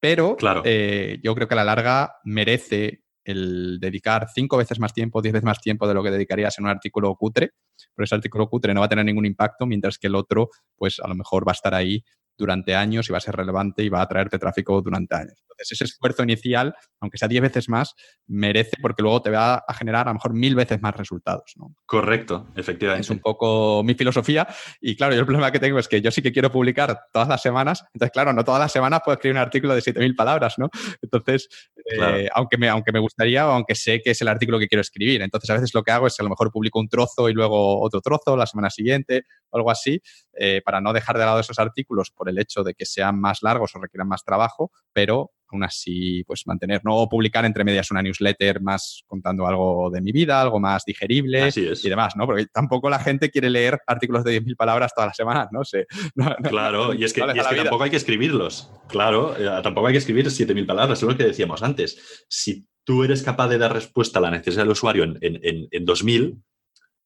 Pero 0.00 0.36
claro. 0.36 0.62
Eh, 0.64 1.18
yo 1.24 1.34
creo 1.34 1.48
que 1.48 1.54
a 1.54 1.56
la 1.56 1.64
larga 1.64 2.18
merece 2.22 3.02
el 3.28 3.78
dedicar 3.78 4.26
cinco 4.34 4.56
veces 4.56 4.78
más 4.80 4.94
tiempo, 4.94 5.20
diez 5.20 5.34
veces 5.34 5.44
más 5.44 5.60
tiempo 5.60 5.86
de 5.86 5.92
lo 5.92 6.02
que 6.02 6.10
dedicarías 6.10 6.58
en 6.58 6.64
un 6.64 6.70
artículo 6.70 7.14
cutre, 7.14 7.50
pero 7.94 8.04
ese 8.04 8.14
artículo 8.14 8.48
cutre 8.48 8.72
no 8.72 8.80
va 8.80 8.86
a 8.86 8.88
tener 8.88 9.04
ningún 9.04 9.26
impacto, 9.26 9.66
mientras 9.66 9.98
que 9.98 10.06
el 10.06 10.14
otro, 10.14 10.48
pues 10.76 10.98
a 10.98 11.06
lo 11.08 11.14
mejor 11.14 11.46
va 11.46 11.52
a 11.52 11.54
estar 11.54 11.74
ahí 11.74 12.02
durante 12.38 12.74
años 12.74 13.08
y 13.08 13.12
va 13.12 13.18
a 13.18 13.20
ser 13.20 13.34
relevante 13.34 13.82
y 13.82 13.88
va 13.88 14.00
a 14.00 14.08
traerte 14.08 14.38
tráfico 14.38 14.80
durante 14.80 15.16
años. 15.16 15.34
Entonces, 15.40 15.72
ese 15.72 15.84
esfuerzo 15.84 16.22
inicial, 16.22 16.74
aunque 17.00 17.18
sea 17.18 17.26
10 17.26 17.42
veces 17.42 17.68
más, 17.68 17.94
merece 18.28 18.76
porque 18.80 19.02
luego 19.02 19.20
te 19.20 19.30
va 19.30 19.56
a 19.56 19.74
generar 19.74 20.06
a 20.06 20.10
lo 20.10 20.14
mejor 20.14 20.32
mil 20.32 20.54
veces 20.54 20.80
más 20.80 20.96
resultados. 20.96 21.52
¿no? 21.56 21.74
Correcto, 21.84 22.48
efectivamente. 22.54 23.02
Es 23.02 23.10
un 23.10 23.18
poco 23.18 23.82
mi 23.82 23.94
filosofía 23.94 24.46
y 24.80 24.94
claro, 24.96 25.14
yo 25.14 25.20
el 25.20 25.26
problema 25.26 25.50
que 25.50 25.58
tengo 25.58 25.78
es 25.78 25.88
que 25.88 26.00
yo 26.00 26.10
sí 26.10 26.22
que 26.22 26.32
quiero 26.32 26.52
publicar 26.52 26.98
todas 27.12 27.28
las 27.28 27.42
semanas, 27.42 27.84
entonces 27.92 28.12
claro, 28.12 28.32
no 28.32 28.44
todas 28.44 28.60
las 28.60 28.70
semanas 28.70 29.00
puedo 29.04 29.14
escribir 29.14 29.36
un 29.36 29.42
artículo 29.42 29.74
de 29.74 29.80
7.000 29.80 30.14
palabras, 30.14 30.54
¿no? 30.58 30.70
Entonces, 31.02 31.48
eh, 31.90 32.28
aunque, 32.32 32.56
me, 32.56 32.68
aunque 32.68 32.92
me 32.92 33.00
gustaría 33.00 33.48
o 33.48 33.50
aunque 33.50 33.74
sé 33.74 34.00
que 34.00 34.10
es 34.10 34.20
el 34.20 34.28
artículo 34.28 34.58
que 34.58 34.68
quiero 34.68 34.82
escribir, 34.82 35.22
entonces 35.22 35.50
a 35.50 35.54
veces 35.54 35.74
lo 35.74 35.82
que 35.82 35.90
hago 35.90 36.06
es 36.06 36.16
que 36.16 36.22
a 36.22 36.24
lo 36.24 36.30
mejor 36.30 36.52
publico 36.52 36.78
un 36.78 36.88
trozo 36.88 37.28
y 37.28 37.32
luego 37.32 37.80
otro 37.80 38.00
trozo 38.00 38.36
la 38.36 38.46
semana 38.46 38.70
siguiente 38.70 39.24
o 39.50 39.56
algo 39.56 39.70
así, 39.70 40.00
eh, 40.34 40.62
para 40.64 40.80
no 40.80 40.92
dejar 40.92 41.18
de 41.18 41.24
lado 41.24 41.40
esos 41.40 41.58
artículos 41.58 42.10
por 42.10 42.28
el 42.28 42.38
hecho 42.38 42.62
de 42.62 42.74
que 42.74 42.86
sean 42.86 43.20
más 43.20 43.42
largos 43.42 43.74
o 43.74 43.80
requieran 43.80 44.08
más 44.08 44.24
trabajo, 44.24 44.70
pero 44.92 45.32
aún 45.50 45.64
así, 45.64 46.24
pues 46.24 46.46
mantener, 46.46 46.82
no 46.84 47.08
publicar 47.08 47.44
entre 47.44 47.64
medias 47.64 47.90
una 47.90 48.02
newsletter 48.02 48.60
más 48.60 49.02
contando 49.06 49.46
algo 49.46 49.90
de 49.90 50.00
mi 50.00 50.12
vida, 50.12 50.40
algo 50.40 50.60
más 50.60 50.84
digerible 50.84 51.50
y 51.54 51.88
demás, 51.88 52.14
¿no? 52.16 52.26
Porque 52.26 52.46
tampoco 52.52 52.90
la 52.90 52.98
gente 52.98 53.30
quiere 53.30 53.50
leer 53.50 53.80
artículos 53.86 54.24
de 54.24 54.42
10.000 54.42 54.56
palabras 54.56 54.92
todas 54.94 55.08
las 55.08 55.16
semanas, 55.16 55.48
¿no? 55.50 55.64
sé 55.64 55.86
claro, 56.42 56.94
y 56.94 57.04
es 57.04 57.12
que, 57.12 57.22
tampoco 57.22 57.84
hay 57.84 57.90
que 57.90 57.96
escribirlos, 57.96 58.70
claro, 58.88 59.36
eh, 59.36 59.62
tampoco 59.62 59.86
hay 59.86 59.94
que 59.94 59.98
escribir 59.98 60.26
7.000 60.26 60.66
palabras, 60.66 60.98
es 60.98 61.08
lo 61.08 61.16
que 61.16 61.24
decíamos 61.24 61.62
antes. 61.62 62.26
Si 62.28 62.66
tú 62.84 63.04
eres 63.04 63.22
capaz 63.22 63.48
de 63.48 63.58
dar 63.58 63.72
respuesta 63.72 64.18
a 64.18 64.22
la 64.22 64.30
necesidad 64.30 64.62
del 64.62 64.72
usuario 64.72 65.04
en, 65.04 65.18
en, 65.20 65.68
en 65.70 65.86
2.000, 65.86 66.42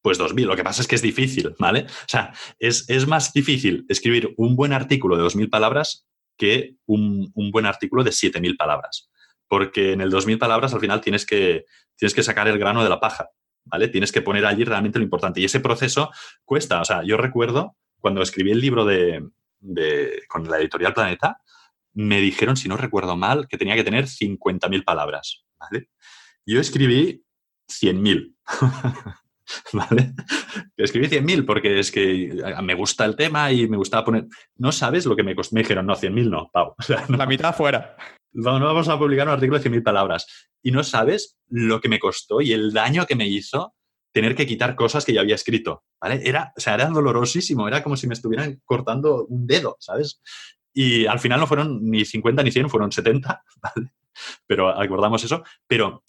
pues 0.02 0.18
2.000. 0.18 0.46
Lo 0.46 0.56
que 0.56 0.64
pasa 0.64 0.82
es 0.82 0.88
que 0.88 0.96
es 0.96 1.02
difícil, 1.02 1.54
¿vale? 1.58 1.86
O 1.88 2.08
sea, 2.08 2.34
es, 2.58 2.88
es, 2.88 3.06
más 3.06 3.32
difícil 3.32 3.86
escribir 3.88 4.34
un 4.36 4.56
buen 4.56 4.72
artículo 4.72 5.16
de 5.16 5.24
2.000 5.24 5.48
palabras 5.48 6.06
que 6.36 6.74
un, 6.86 7.32
buen 7.52 7.66
artículo 7.66 8.02
de 8.02 8.10
7.000 8.10 8.56
palabras. 8.56 9.10
Porque 9.48 9.92
en 9.92 10.00
el 10.00 10.10
2.000 10.10 10.38
palabras 10.38 10.74
al 10.74 10.80
final 10.80 11.00
tienes 11.00 11.24
que, 11.24 11.64
tienes 11.96 12.14
que 12.14 12.22
sacar 12.22 12.48
el 12.48 12.58
grano 12.58 12.82
de 12.82 12.88
la 12.88 13.00
paja, 13.00 13.28
¿vale? 13.64 13.88
Tienes 13.88 14.12
que 14.12 14.22
poner 14.22 14.44
allí 14.44 14.64
realmente 14.64 14.98
lo 14.98 15.04
importante. 15.04 15.40
Y 15.40 15.44
ese 15.44 15.60
proceso 15.60 16.10
cuesta. 16.44 16.80
O 16.80 16.84
sea, 16.84 17.04
yo 17.04 17.16
recuerdo 17.16 17.76
cuando 17.98 18.22
escribí 18.22 18.50
el 18.50 18.60
libro 18.60 18.84
de, 18.84 19.24
con 20.28 20.50
la 20.50 20.58
editorial 20.58 20.94
Planeta, 20.94 21.38
me 21.94 22.20
dijeron, 22.20 22.56
si 22.56 22.68
no 22.68 22.76
recuerdo 22.76 23.16
mal, 23.16 23.46
que 23.46 23.58
tenía 23.58 23.76
que 23.76 23.84
tener 23.84 24.06
50.000 24.06 24.84
palabras, 24.84 25.44
¿vale? 25.58 25.90
Yo 26.44 26.58
escribí 26.58 27.24
100.000. 27.68 28.34
¿vale? 29.72 30.14
Escribí 30.76 31.08
100.000 31.08 31.46
porque 31.46 31.78
es 31.78 31.90
que 31.90 32.34
me 32.62 32.74
gusta 32.74 33.04
el 33.04 33.16
tema 33.16 33.50
y 33.52 33.68
me 33.68 33.76
gustaba 33.76 34.04
poner... 34.04 34.26
No 34.56 34.72
sabes 34.72 35.06
lo 35.06 35.16
que 35.16 35.22
me 35.22 35.34
costó. 35.34 35.54
Me 35.54 35.62
dijeron, 35.62 35.86
no, 35.86 35.94
100.000 35.94 36.30
no, 36.30 36.50
Pau. 36.52 36.74
La 37.08 37.26
mitad 37.26 37.54
fuera. 37.54 37.96
No, 38.32 38.58
no 38.58 38.66
vamos 38.66 38.88
a 38.88 38.98
publicar 38.98 39.26
un 39.26 39.34
artículo 39.34 39.58
de 39.58 39.70
100.000 39.70 39.82
palabras. 39.82 40.26
Y 40.62 40.70
no 40.70 40.84
sabes 40.84 41.36
lo 41.48 41.80
que 41.80 41.88
me 41.88 41.98
costó 41.98 42.40
y 42.40 42.52
el 42.52 42.72
daño 42.72 43.06
que 43.06 43.16
me 43.16 43.28
hizo 43.28 43.74
tener 44.12 44.34
que 44.34 44.46
quitar 44.46 44.74
cosas 44.76 45.04
que 45.04 45.14
ya 45.14 45.22
había 45.22 45.34
escrito, 45.34 45.84
¿vale? 46.00 46.20
Era, 46.22 46.52
o 46.56 46.60
sea, 46.60 46.74
era 46.74 46.86
dolorosísimo, 46.86 47.66
era 47.66 47.82
como 47.82 47.96
si 47.96 48.06
me 48.06 48.14
estuvieran 48.14 48.60
cortando 48.64 49.24
un 49.26 49.46
dedo, 49.46 49.76
¿sabes? 49.80 50.20
Y 50.74 51.06
al 51.06 51.18
final 51.18 51.40
no 51.40 51.46
fueron 51.46 51.80
ni 51.82 52.04
50 52.04 52.42
ni 52.42 52.50
100, 52.50 52.68
fueron 52.68 52.92
70, 52.92 53.42
¿vale? 53.62 53.92
Pero 54.46 54.68
acordamos 54.68 55.24
eso. 55.24 55.42
Pero 55.66 56.04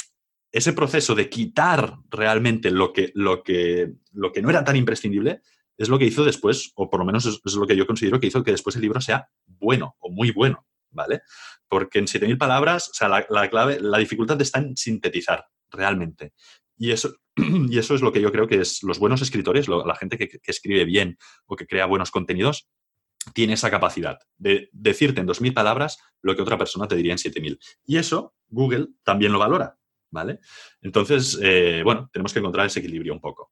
ese 0.53 0.71
proceso 0.71 1.15
de 1.15 1.29
quitar 1.29 1.97
realmente 2.09 2.69
lo 2.69 2.93
que, 2.93 3.11
lo, 3.15 3.43
que, 3.43 3.91
lo 4.11 4.31
que 4.31 4.41
no 4.41 4.51
era 4.51 4.63
tan 4.63 4.75
imprescindible 4.75 5.41
es 5.77 5.89
lo 5.89 5.97
que 5.97 6.05
hizo 6.05 6.23
después, 6.23 6.71
o 6.75 6.91
por 6.91 6.99
lo 6.99 7.05
menos 7.05 7.25
es, 7.25 7.55
lo 7.55 7.65
que 7.65 7.75
yo 7.75 7.87
considero 7.87 8.19
que 8.19 8.27
hizo 8.27 8.43
que 8.43 8.51
después 8.51 8.75
el 8.75 8.83
libro 8.83 9.01
sea 9.01 9.27
bueno 9.45 9.95
o 9.99 10.11
muy 10.11 10.29
bueno, 10.29 10.67
¿vale? 10.91 11.21
Porque 11.67 11.97
en 11.97 12.05
7.000 12.05 12.37
palabras, 12.37 12.89
o 12.89 12.93
sea, 12.93 13.09
la, 13.09 13.49
clave, 13.49 13.79
la 13.81 13.97
dificultad 13.97 14.39
está 14.39 14.59
en 14.59 14.77
sintetizar 14.77 15.43
realmente. 15.71 16.33
Y 16.77 16.91
eso, 16.91 17.15
y 17.35 17.79
eso 17.79 17.95
es 17.95 18.01
lo 18.01 18.13
que 18.13 18.21
yo 18.21 18.31
creo 18.31 18.47
que 18.47 18.61
es 18.61 18.83
los 18.83 18.99
buenos 18.99 19.23
escritores, 19.23 19.67
la 19.67 19.95
gente 19.95 20.19
que, 20.19 20.39
escribe 20.45 20.85
bien 20.85 21.17
o 21.47 21.55
que 21.55 21.65
crea 21.65 21.87
buenos 21.87 22.11
contenidos, 22.11 22.69
tiene 23.33 23.53
esa 23.53 23.71
capacidad 23.71 24.19
de 24.37 24.69
decirte 24.71 25.21
en 25.21 25.27
2.000 25.27 25.51
palabras 25.55 25.97
lo 26.21 26.35
que 26.35 26.43
otra 26.43 26.59
persona 26.59 26.87
te 26.87 26.95
diría 26.95 27.13
en 27.13 27.17
7.000. 27.17 27.57
Y 27.85 27.97
eso 27.97 28.35
Google 28.49 28.89
también 29.03 29.31
lo 29.31 29.39
valora. 29.39 29.79
¿Vale? 30.13 30.39
Entonces, 30.81 31.37
eh, 31.41 31.81
bueno, 31.83 32.09
tenemos 32.13 32.31
que 32.31 32.39
encontrar 32.39 32.67
ese 32.67 32.79
equilibrio 32.79 33.13
un 33.13 33.19
poco. 33.19 33.51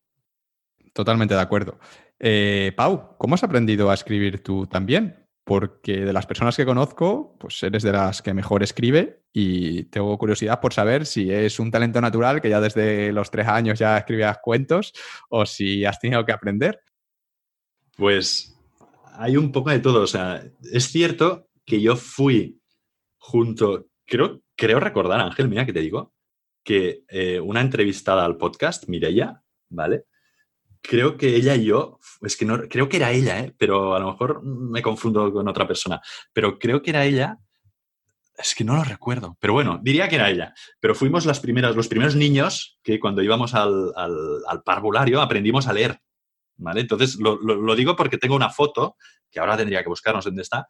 Totalmente 0.94 1.34
de 1.34 1.42
acuerdo. 1.42 1.80
Eh, 2.20 2.72
Pau, 2.76 3.18
¿cómo 3.18 3.36
has 3.36 3.44
aprendido 3.44 3.90
a 3.90 3.94
escribir 3.94 4.44
tú 4.44 4.68
también? 4.68 5.28
Porque 5.44 6.06
de 6.06 6.14
las 6.14 6.28
personas 6.28 6.56
que 6.56 6.66
conozco, 6.66 7.36
pues 7.40 7.62
eres 7.64 7.84
de 7.84 7.92
las 7.92 8.22
que 8.22 8.34
mejor 8.34 8.62
escribe 8.62 9.24
y 9.34 9.86
tengo 9.86 10.18
curiosidad 10.18 10.60
por 10.62 10.74
saber 10.74 11.06
si 11.06 11.32
es 11.32 11.60
un 11.60 11.72
talento 11.72 12.00
natural 12.00 12.42
que 12.42 12.50
ya 12.50 12.62
desde 12.62 13.12
los 13.12 13.32
tres 13.32 13.48
años 13.48 13.80
ya 13.80 13.98
escribías 13.98 14.38
cuentos 14.42 14.94
o 15.30 15.46
si 15.46 15.84
has 15.84 16.00
tenido 16.00 16.24
que 16.26 16.32
aprender. 16.32 16.80
Pues 17.98 18.56
hay 19.14 19.38
un 19.38 19.52
poco 19.52 19.72
de 19.72 19.80
todo. 19.80 20.02
O 20.02 20.08
sea, 20.08 20.44
es 20.72 20.86
cierto 20.86 21.48
que 21.66 21.82
yo 21.82 21.96
fui 21.96 22.62
junto, 23.18 23.88
creo, 24.06 24.42
creo 24.56 24.80
recordar, 24.80 25.22
Ángel, 25.22 25.48
mira 25.48 25.66
que 25.66 25.74
te 25.74 25.80
digo, 25.80 26.14
que 26.64 27.04
eh, 27.10 27.40
una 27.40 27.62
entrevistada 27.62 28.26
al 28.26 28.38
podcast, 28.38 28.88
Mireia, 28.88 29.42
¿vale? 29.70 30.06
Creo 30.82 31.18
que 31.18 31.36
ella 31.36 31.56
y 31.56 31.66
yo, 31.66 32.00
es 32.22 32.36
que 32.36 32.46
no, 32.46 32.68
creo 32.68 32.90
que 32.90 32.98
era 32.98 33.12
ella, 33.12 33.40
¿eh? 33.40 33.54
pero 33.58 33.96
a 33.96 34.00
lo 34.00 34.12
mejor 34.12 34.44
me 34.44 34.82
confundo 34.82 35.32
con 35.32 35.48
otra 35.48 35.68
persona, 35.68 36.02
pero 36.34 36.58
creo 36.58 36.82
que 36.82 36.90
era 36.92 37.06
ella, 37.06 37.38
Es 38.38 38.56
que 38.56 38.64
no 38.64 38.76
lo 38.76 38.84
recuerdo. 38.84 39.38
Pero 39.40 39.54
bueno, 39.54 39.80
diría 39.84 40.08
que 40.10 40.16
era 40.16 40.30
ella. 40.30 40.54
Pero 40.80 40.96
fuimos 40.96 41.26
las 41.26 41.40
primeras, 41.40 41.76
los 41.76 41.88
primeros 41.88 42.16
niños 42.16 42.80
que 42.82 43.00
cuando 43.00 43.22
íbamos 43.22 43.54
al, 43.54 43.92
al, 43.96 44.64
parvulario 44.64 45.22
aprendimos 45.22 45.68
a 45.68 45.74
leer. 45.74 46.00
¿Vale? 46.58 46.82
Entonces, 46.82 47.20
lo, 47.20 47.38
lo, 47.40 47.76
digo 47.76 47.96
porque 47.96 48.18
tengo 48.18 48.36
una 48.36 48.50
foto, 48.50 48.96
que 49.30 49.40
ahora 49.40 49.58
tendría 49.58 49.84
que 49.84 49.90
buscarnos 49.90 50.26
dónde 50.26 50.42
está, 50.44 50.68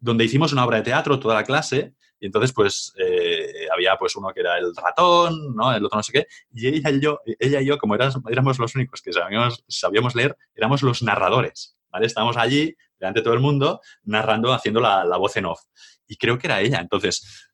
donde 0.00 0.24
hicimos 0.24 0.52
una 0.52 0.64
obra 0.64 0.78
de 0.78 0.84
teatro, 0.84 1.20
toda 1.20 1.34
la 1.34 1.44
clase, 1.44 1.94
y 2.20 2.26
entonces, 2.26 2.52
pues, 2.52 2.92
eh, 2.96 3.39
había 3.72 3.96
pues 3.96 4.16
uno 4.16 4.32
que 4.34 4.40
era 4.40 4.58
el 4.58 4.74
ratón, 4.74 5.54
¿no? 5.54 5.74
El 5.74 5.84
otro 5.84 5.98
no 5.98 6.02
sé 6.02 6.12
qué, 6.12 6.26
y 6.52 6.68
ella 6.68 6.90
y 6.90 7.00
yo, 7.00 7.20
ella 7.38 7.60
y 7.60 7.66
yo 7.66 7.78
como 7.78 7.94
éramos, 7.94 8.18
éramos 8.28 8.58
los 8.58 8.74
únicos 8.74 9.02
que 9.02 9.12
sabíamos, 9.12 9.64
sabíamos 9.68 10.14
leer, 10.14 10.36
éramos 10.54 10.82
los 10.82 11.02
narradores, 11.02 11.76
¿vale? 11.90 12.06
Estábamos 12.06 12.36
allí, 12.36 12.76
delante 12.98 13.20
de 13.20 13.24
todo 13.24 13.34
el 13.34 13.40
mundo, 13.40 13.80
narrando, 14.04 14.52
haciendo 14.52 14.80
la, 14.80 15.04
la 15.04 15.16
voz 15.16 15.36
en 15.36 15.46
off. 15.46 15.60
Y 16.06 16.16
creo 16.16 16.38
que 16.38 16.46
era 16.46 16.60
ella. 16.60 16.78
Entonces, 16.80 17.50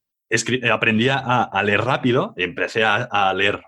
aprendí 0.70 1.08
a, 1.08 1.18
a, 1.18 1.62
leer 1.62 1.82
rápido, 1.82 2.34
empecé 2.36 2.84
a, 2.84 3.04
a, 3.04 3.32
leer 3.32 3.62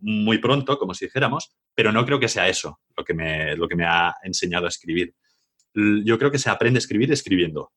muy 0.00 0.38
pronto, 0.38 0.78
como 0.78 0.94
si 0.94 1.06
dijéramos, 1.06 1.54
pero 1.74 1.92
no 1.92 2.04
creo 2.04 2.20
que 2.20 2.28
sea 2.28 2.48
eso 2.48 2.80
lo 2.96 3.04
que 3.04 3.14
me, 3.14 3.56
lo 3.56 3.68
que 3.68 3.76
me 3.76 3.84
ha 3.84 4.14
enseñado 4.22 4.66
a 4.66 4.68
escribir. 4.68 5.14
Yo 5.74 6.18
creo 6.18 6.30
que 6.30 6.38
se 6.38 6.50
aprende 6.50 6.78
a 6.78 6.84
escribir 6.84 7.10
escribiendo. 7.12 7.72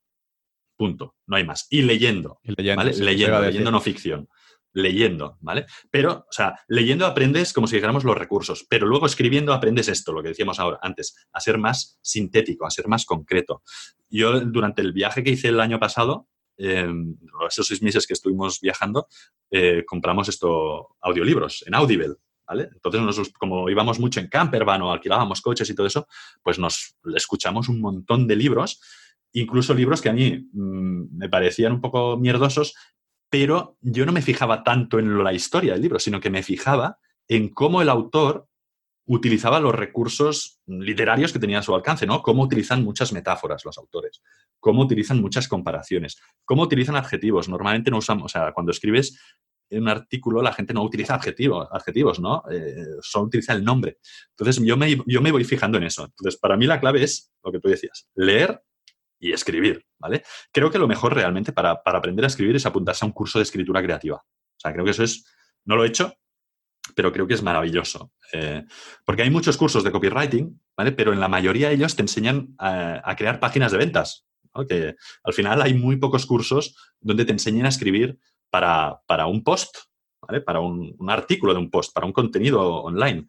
Punto. 0.78 1.16
No 1.26 1.36
hay 1.36 1.44
más. 1.44 1.68
Y 1.70 1.82
leyendo. 1.82 2.40
leyendo, 2.44 2.78
¿vale? 2.78 2.94
leyendo, 2.98 3.42
leyendo 3.42 3.72
no 3.72 3.82
ficción. 3.82 4.30
Leyendo, 4.74 5.38
¿vale? 5.42 5.66
Pero, 5.90 6.12
o 6.30 6.32
sea, 6.32 6.60
leyendo 6.68 7.08
aprendes 7.08 7.52
como 7.52 7.66
si 7.66 7.76
dijéramos 7.76 8.04
los 8.04 8.16
recursos, 8.16 8.66
pero 8.70 8.86
luego 8.86 9.08
escribiendo 9.08 9.52
aprendes 9.52 9.88
esto, 9.88 10.14
lo 10.14 10.22
que 10.22 10.30
decíamos 10.30 10.60
ahora 10.60 10.78
antes, 10.84 11.16
a 11.34 11.40
ser 11.40 11.58
más 11.58 11.98
sintético, 12.04 12.66
a 12.66 12.70
ser 12.70 12.88
más 12.88 13.06
concreto. 13.06 13.64
Yo, 14.08 14.40
durante 14.42 14.84
el 14.84 14.94
viaje 14.94 15.24
que 15.24 15.32
hice 15.32 15.48
el 15.48 15.60
año 15.60 15.80
pasado, 15.80 16.28
eh, 16.58 16.88
esos 17.48 17.68
seis 17.68 17.82
meses 17.82 18.06
que 18.06 18.14
estuvimos 18.14 18.60
viajando, 18.62 19.08
eh, 19.50 19.84
compramos 19.86 20.30
esto, 20.30 20.96
audiolibros 21.02 21.64
en 21.66 21.76
Audible. 21.76 22.16
¿Vale? 22.48 22.70
Entonces, 22.72 23.34
como 23.38 23.70
íbamos 23.70 24.00
mucho 24.00 24.22
en 24.22 24.30
campervan 24.30 24.82
o 24.82 24.94
alquilábamos 24.94 25.42
coches 25.42 25.70
y 25.70 25.76
todo 25.76 25.86
eso, 25.86 26.08
pues 26.42 26.58
nos 26.58 26.96
escuchamos 27.14 27.68
un 27.68 27.82
montón 27.82 28.26
de 28.26 28.38
libros 28.38 28.80
incluso 29.40 29.74
libros 29.74 30.02
que 30.02 30.10
a 30.10 30.14
mí 30.14 30.50
mm, 30.52 31.18
me 31.18 31.30
parecían 31.30 31.74
un 31.74 31.82
poco 31.82 32.18
mierdosos, 32.18 32.76
pero 33.30 33.78
yo 33.82 34.06
no 34.06 34.12
me 34.12 34.22
fijaba 34.22 34.64
tanto 34.64 35.00
en 35.00 35.24
la 35.24 35.34
historia 35.34 35.74
del 35.74 35.82
libro, 35.82 36.00
sino 36.00 36.20
que 36.20 36.30
me 36.30 36.44
fijaba 36.44 36.98
en 37.28 37.50
cómo 37.50 37.82
el 37.82 37.90
autor 37.90 38.48
utilizaba 39.06 39.60
los 39.60 39.74
recursos 39.74 40.60
literarios 40.66 41.32
que 41.32 41.40
tenía 41.40 41.60
a 41.60 41.64
su 41.64 41.74
alcance, 41.74 42.06
¿no? 42.06 42.22
Cómo 42.22 42.44
utilizan 42.44 42.84
muchas 42.84 43.14
metáforas 43.14 43.64
los 43.64 43.78
autores, 43.78 44.22
cómo 44.60 44.82
utilizan 44.82 45.22
muchas 45.22 45.48
comparaciones, 45.48 46.18
cómo 46.44 46.64
utilizan 46.64 46.96
adjetivos. 46.96 47.48
Normalmente 47.48 47.90
no 47.90 48.00
usamos, 48.00 48.26
o 48.26 48.30
sea, 48.30 48.52
cuando 48.54 48.72
escribes 48.72 49.18
un 49.70 49.90
artículo 49.90 50.42
la 50.42 50.54
gente 50.54 50.74
no 50.74 50.82
utiliza 50.84 51.16
adjetivos, 51.16 51.68
adjetivos 51.72 52.20
¿no? 52.20 52.44
Eh, 52.52 52.86
solo 53.02 53.26
utiliza 53.26 53.54
el 53.54 53.64
nombre. 53.64 53.98
Entonces 54.32 54.64
yo 54.64 54.78
me, 54.78 54.98
yo 55.06 55.22
me 55.22 55.32
voy 55.32 55.44
fijando 55.44 55.78
en 55.78 55.86
eso. 55.86 56.06
Entonces 56.06 56.40
para 56.40 56.58
mí 56.58 56.66
la 56.66 56.80
clave 56.80 57.04
es 57.04 57.32
lo 57.44 57.52
que 57.52 57.60
tú 57.60 57.70
decías, 57.70 58.10
leer 58.16 58.62
y 59.20 59.32
escribir, 59.32 59.86
¿vale? 60.00 60.24
Creo 60.52 60.70
que 60.70 60.80
lo 60.80 60.88
mejor 60.88 61.14
realmente 61.16 61.52
para, 61.52 61.82
aprender 61.84 62.26
a 62.26 62.28
escribir 62.28 62.56
es 62.56 62.66
apuntarse 62.66 63.06
a 63.06 63.08
un 63.08 63.14
curso 63.14 63.40
de 63.40 63.44
escritura 63.44 63.82
creativa. 63.82 64.18
O 64.18 64.60
sea, 64.60 64.74
creo 64.74 64.86
que 64.86 64.92
eso 64.92 65.04
es, 65.04 65.26
no 65.66 65.76
lo 65.76 65.84
he 65.84 65.88
hecho, 65.88 66.14
pero 66.96 67.12
creo 67.12 67.28
que 67.28 67.34
es 67.34 67.44
maravilloso. 67.44 68.12
Eh, 68.34 68.64
porque 69.06 69.24
hay 69.24 69.30
muchos 69.30 69.58
cursos 69.58 69.84
de 69.84 69.92
copywriting, 69.92 70.60
¿vale? 70.76 70.92
Pero 70.92 71.14
en 71.14 71.20
la 71.20 71.28
mayoría 71.28 71.70
de 71.70 71.76
ellos 71.76 71.96
te 71.96 72.02
enseñan 72.02 72.56
a, 72.58 73.16
crear 73.18 73.40
páginas 73.40 73.72
de 73.72 73.78
ventas. 73.78 74.26
Que 74.68 74.96
al 75.24 75.34
final 75.34 75.62
hay 75.62 75.76
muy 75.76 75.98
pocos 75.98 76.26
cursos 76.26 76.76
donde 77.00 77.26
te 77.26 77.32
enseñen 77.32 77.68
a 77.68 77.70
escribir 77.70 78.18
para, 78.50 79.28
un 79.28 79.44
post, 79.44 79.76
¿vale? 80.20 80.42
Para 80.42 80.62
un, 80.62 80.96
artículo 81.10 81.54
de 81.54 81.60
un 81.60 81.70
post, 81.70 81.94
para 81.94 82.08
un 82.08 82.14
contenido 82.14 82.62
online. 82.84 83.28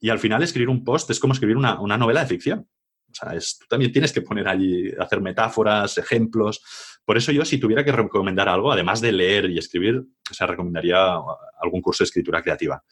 Y 0.00 0.10
al 0.10 0.18
final 0.18 0.42
escribir 0.42 0.68
un 0.68 0.84
post 0.84 1.10
es 1.10 1.18
como 1.18 1.32
escribir 1.32 1.56
una, 1.56 1.80
una 1.80 1.96
novela 1.96 2.20
de 2.20 2.26
ficción. 2.26 2.68
Tú 3.12 3.66
también 3.68 3.92
tienes 3.92 4.12
que 4.12 4.22
poner 4.22 4.48
allí, 4.48 4.92
hacer 4.98 5.20
metáforas, 5.20 5.98
ejemplos. 5.98 6.62
Por 7.04 7.16
eso 7.16 7.32
yo, 7.32 7.44
si 7.44 7.58
tuviera 7.58 7.84
que 7.84 7.92
recomendar 7.92 8.48
algo, 8.48 8.70
además 8.70 9.00
de 9.00 9.12
leer 9.12 9.50
y 9.50 9.58
escribir, 9.58 9.96
o 9.98 10.46
recomendaría 10.46 11.16
algún 11.60 11.80
curso 11.80 12.04
de 12.04 12.06
escritura 12.06 12.42
creativa. 12.42 12.82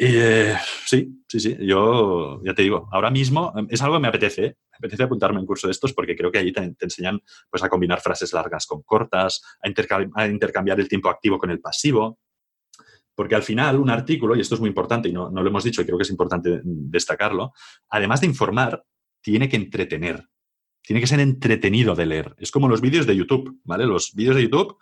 Eh, 0.00 0.56
sí, 0.86 1.24
sí, 1.26 1.40
sí. 1.40 1.56
Yo 1.60 2.40
ya 2.44 2.54
te 2.54 2.62
digo, 2.62 2.88
ahora 2.92 3.10
mismo 3.10 3.52
es 3.68 3.82
algo 3.82 3.96
que 3.96 4.00
me 4.00 4.08
apetece. 4.08 4.44
¿eh? 4.44 4.56
Me 4.70 4.76
apetece 4.76 5.02
apuntarme 5.02 5.38
a 5.38 5.40
un 5.40 5.46
curso 5.46 5.66
de 5.66 5.72
estos 5.72 5.92
porque 5.92 6.14
creo 6.14 6.30
que 6.30 6.38
allí 6.38 6.52
te, 6.52 6.72
enseñan 6.78 7.20
pues, 7.50 7.64
a 7.64 7.68
combinar 7.68 8.00
frases 8.00 8.32
largas 8.32 8.64
con 8.64 8.82
cortas, 8.82 9.42
a, 9.60 10.26
intercambiar 10.28 10.78
el 10.78 10.88
tiempo 10.88 11.08
activo 11.08 11.36
con 11.38 11.50
el 11.50 11.60
pasivo. 11.60 12.20
Porque 13.12 13.34
al 13.34 13.42
final 13.42 13.80
un 13.80 13.90
artículo, 13.90 14.36
y 14.36 14.40
esto 14.40 14.54
es 14.54 14.60
muy 14.60 14.68
importante 14.68 15.08
y 15.08 15.12
no, 15.12 15.28
no 15.30 15.42
lo 15.42 15.48
hemos 15.48 15.64
dicho 15.64 15.82
y 15.82 15.84
creo 15.84 15.98
que 15.98 16.04
es 16.04 16.10
importante 16.10 16.60
destacarlo, 16.62 17.52
además 17.88 18.20
de 18.20 18.28
informar, 18.28 18.84
tiene 19.20 19.48
que 19.48 19.56
entretener. 19.56 20.28
Tiene 20.82 21.00
que 21.00 21.06
ser 21.06 21.20
entretenido 21.20 21.94
de 21.94 22.06
leer. 22.06 22.34
Es 22.38 22.50
como 22.50 22.68
los 22.68 22.80
vídeos 22.80 23.06
de 23.06 23.16
YouTube, 23.16 23.60
¿vale? 23.64 23.86
Los 23.86 24.14
vídeos 24.14 24.36
de 24.36 24.42
YouTube 24.42 24.78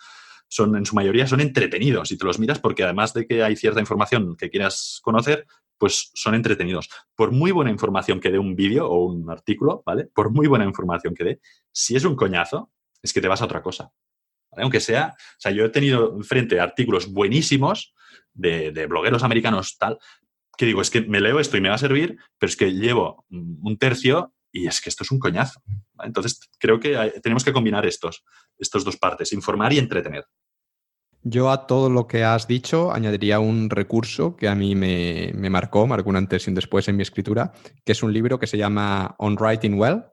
son, 0.49 0.77
en 0.77 0.87
su 0.87 0.95
mayoría, 0.95 1.27
son 1.27 1.41
entretenidos 1.41 2.13
y 2.13 2.19
te 2.19 2.25
los 2.25 2.39
miras 2.39 2.61
porque 2.61 2.85
además 2.85 3.13
de 3.13 3.27
que 3.27 3.43
hay 3.43 3.57
cierta 3.57 3.81
información 3.81 4.37
que 4.37 4.51
quieras 4.51 5.01
conocer, 5.03 5.47
pues 5.79 6.11
son 6.15 6.35
entretenidos. 6.35 6.89
Por 7.15 7.33
muy 7.33 7.51
buena 7.51 7.71
información 7.71 8.21
que 8.21 8.31
dé 8.31 8.39
un 8.39 8.55
vídeo 8.55 8.89
o 8.89 9.07
un 9.07 9.29
artículo, 9.31 9.83
¿vale? 9.85 10.05
Por 10.07 10.31
muy 10.31 10.47
buena 10.47 10.65
información 10.65 11.15
que 11.15 11.25
dé, 11.25 11.41
si 11.73 11.97
es 11.97 12.05
un 12.05 12.17
coñazo, 12.17 12.71
es 13.03 13.13
que 13.13 13.21
te 13.21 13.29
vas 13.29 13.43
a 13.43 13.45
otra 13.45 13.63
cosa. 13.63 13.93
Aunque 14.53 14.81
sea, 14.81 15.15
o 15.17 15.41
sea, 15.41 15.53
yo 15.53 15.65
he 15.65 15.69
tenido 15.69 16.17
enfrente 16.17 16.61
artículos 16.61 17.13
buenísimos 17.13 17.95
de, 18.33 18.73
de 18.73 18.87
blogueros 18.87 19.23
americanos 19.23 19.77
tal, 19.77 19.99
que 20.57 20.67
digo, 20.67 20.81
es 20.81 20.91
que 20.91 21.03
me 21.03 21.21
leo 21.21 21.41
esto 21.41 21.57
y 21.57 21.61
me 21.61 21.69
va 21.69 21.75
a 21.75 21.79
servir, 21.79 22.19
pero 22.39 22.49
es 22.49 22.57
que 22.57 22.73
llevo 22.73 23.25
un 23.31 23.77
tercio 23.79 24.33
y 24.53 24.67
es 24.67 24.81
que 24.81 24.89
esto 24.89 25.05
es 25.05 25.11
un 25.11 25.19
coñazo. 25.19 25.61
Entonces, 26.03 26.41
creo 26.59 26.81
que 26.81 27.13
tenemos 27.23 27.45
que 27.45 27.53
combinar 27.53 27.87
estos, 27.87 28.25
estos 28.59 28.85
dos 28.85 28.97
partes, 28.97 29.33
informar 29.33 29.73
y 29.73 29.79
entretener. 29.79 30.25
Yo 31.23 31.51
a 31.51 31.67
todo 31.67 31.91
lo 31.91 32.07
que 32.07 32.23
has 32.23 32.47
dicho 32.47 32.93
añadiría 32.93 33.41
un 33.41 33.69
recurso 33.69 34.37
que 34.37 34.49
a 34.49 34.55
mí 34.55 34.77
me, 34.77 35.33
me 35.35 35.51
marcó, 35.51 35.87
marcó 35.87 36.09
un 36.09 36.17
antes 36.17 36.47
y 36.47 36.51
un 36.51 36.55
después 36.55 36.89
en 36.89 36.97
mi 36.97 37.03
escritura, 37.03 37.53
que 37.85 37.93
es 37.93 38.03
un 38.03 38.13
libro 38.13 38.39
que 38.39 38.47
se 38.47 38.57
llama 38.57 39.17
On 39.19 39.37
Writing 39.37 39.75
Well, 39.75 40.05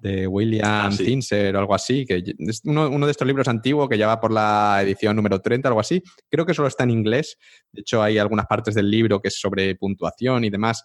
de 0.00 0.26
William 0.26 0.66
ah, 0.66 0.90
o 0.90 1.58
algo 1.58 1.74
así, 1.74 2.04
que 2.04 2.22
es 2.38 2.62
uno, 2.64 3.06
de 3.06 3.10
estos 3.10 3.26
libros 3.26 3.48
antiguos 3.48 3.88
que 3.88 3.98
ya 3.98 4.06
va 4.06 4.20
por 4.20 4.32
la 4.32 4.80
edición 4.82 5.16
número 5.16 5.40
30, 5.40 5.68
algo 5.68 5.80
así. 5.80 6.02
Creo 6.30 6.46
que 6.46 6.54
solo 6.54 6.68
está 6.68 6.84
en 6.84 6.90
inglés. 6.90 7.36
De 7.72 7.82
hecho, 7.82 8.02
hay 8.02 8.18
algunas 8.18 8.46
partes 8.46 8.74
del 8.74 8.90
libro 8.90 9.20
que 9.20 9.28
es 9.28 9.38
sobre 9.38 9.74
puntuación 9.76 10.44
y 10.44 10.50
demás 10.50 10.82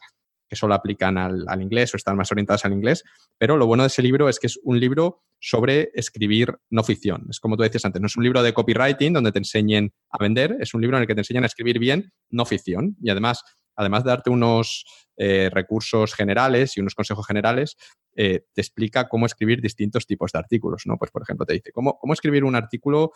que 0.48 0.56
solo 0.56 0.76
aplican 0.76 1.18
al, 1.18 1.44
al 1.48 1.62
inglés 1.62 1.94
o 1.94 1.98
están 1.98 2.18
más 2.18 2.32
orientadas 2.32 2.66
al 2.66 2.74
inglés. 2.74 3.04
Pero 3.38 3.58
lo 3.58 3.66
bueno 3.66 3.84
de 3.84 3.88
ese 3.88 4.02
libro 4.02 4.30
es 4.30 4.40
que 4.40 4.48
es 4.48 4.60
un 4.64 4.80
libro 4.80 5.24
sobre 5.40 5.90
escribir 5.94 6.56
no 6.70 6.84
ficción. 6.84 7.28
Es 7.30 7.40
como 7.40 7.58
tú 7.58 7.64
decías 7.64 7.86
antes, 7.86 8.02
no 8.02 8.08
es 8.08 8.16
un 8.16 8.24
libro 8.24 8.44
de 8.44 8.54
copywriting 8.54 9.14
donde 9.14 9.32
te 9.32 9.40
enseñen 9.40 9.94
a 10.12 10.18
vender, 10.22 10.58
es 10.60 10.74
un 10.74 10.82
libro 10.82 10.98
en 10.98 11.02
el 11.02 11.08
que 11.08 11.16
te 11.16 11.22
enseñan 11.22 11.44
a 11.44 11.48
escribir 11.48 11.80
bien 11.80 12.12
no 12.30 12.46
ficción. 12.46 12.96
Y 13.02 13.10
además, 13.10 13.44
además 13.76 14.04
de 14.04 14.10
darte 14.10 14.30
unos 14.30 14.86
eh, 15.18 15.50
recursos 15.52 16.14
generales 16.14 16.78
y 16.78 16.82
unos 16.82 16.96
consejos 16.96 17.26
generales, 17.26 17.76
eh, 18.16 18.46
te 18.54 18.62
explica 18.62 19.08
cómo 19.08 19.26
escribir 19.26 19.62
distintos 19.62 20.08
tipos 20.08 20.32
de 20.32 20.40
artículos, 20.40 20.84
¿no? 20.86 20.98
Pues, 20.98 21.12
por 21.12 21.22
ejemplo, 21.22 21.46
te 21.46 21.54
dice 21.54 21.72
cómo, 21.72 21.98
cómo 22.00 22.14
escribir 22.14 22.44
un 22.44 22.56
artículo 22.56 23.12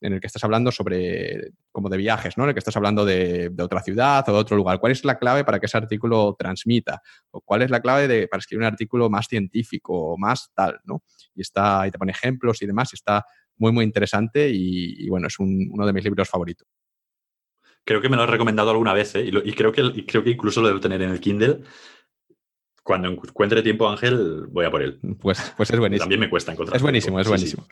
en 0.00 0.14
el 0.14 0.20
que 0.20 0.26
estás 0.26 0.42
hablando 0.44 0.72
sobre, 0.72 1.52
como 1.70 1.88
de 1.88 1.98
viajes, 1.98 2.36
¿no? 2.36 2.44
En 2.44 2.50
el 2.50 2.54
que 2.54 2.60
estás 2.60 2.76
hablando 2.76 3.04
de, 3.04 3.52
otra 3.60 3.82
ciudad 3.82 4.26
o 4.28 4.32
de 4.32 4.38
otro 4.38 4.56
lugar. 4.56 4.80
¿Cuál 4.80 4.92
es 4.92 5.04
la 5.04 5.18
clave 5.18 5.44
para 5.44 5.60
que 5.60 5.66
ese 5.66 5.76
artículo 5.76 6.34
transmita? 6.38 7.02
¿O 7.30 7.40
cuál 7.40 7.62
es 7.62 7.70
la 7.70 7.80
clave 7.80 8.08
de, 8.08 8.26
para 8.26 8.40
escribir 8.40 8.62
un 8.62 8.72
artículo 8.72 9.10
más 9.10 9.26
científico 9.28 10.12
o 10.12 10.18
más 10.18 10.50
tal, 10.54 10.80
¿no? 10.84 11.02
Y, 11.34 11.42
está, 11.42 11.86
y 11.86 11.90
te 11.90 11.98
pone 11.98 12.12
ejemplos 12.12 12.62
y 12.62 12.66
demás, 12.66 12.92
y 12.92 12.96
está 12.96 13.24
muy, 13.56 13.72
muy 13.72 13.84
interesante 13.84 14.50
y, 14.50 15.08
bueno, 15.08 15.26
es 15.26 15.38
uno 15.38 15.86
de 15.86 15.92
mis 15.92 16.04
libros 16.04 16.28
favoritos. 16.28 16.66
Creo 17.84 18.00
que 18.00 18.08
me 18.08 18.16
lo 18.16 18.22
has 18.22 18.30
recomendado 18.30 18.70
alguna 18.70 18.92
vez 18.92 19.14
¿eh? 19.16 19.30
y, 19.44 19.52
creo 19.52 19.72
que, 19.72 20.06
creo 20.06 20.22
que 20.22 20.30
incluso 20.30 20.60
lo 20.60 20.68
debo 20.68 20.80
tener 20.80 21.02
en 21.02 21.10
el 21.10 21.20
Kindle. 21.20 21.60
Cuando 22.82 23.08
encuentre 23.08 23.62
tiempo, 23.62 23.88
Ángel, 23.88 24.46
voy 24.48 24.64
a 24.64 24.70
por 24.70 24.82
él. 24.82 24.98
Pues, 25.20 25.52
pues 25.56 25.70
es 25.70 25.78
buenísimo. 25.78 26.04
También 26.04 26.20
me 26.20 26.30
cuesta 26.30 26.52
encontrar. 26.52 26.76
Es 26.76 26.82
buenísimo, 26.82 27.20
es 27.20 27.28
buenísimo. 27.28 27.66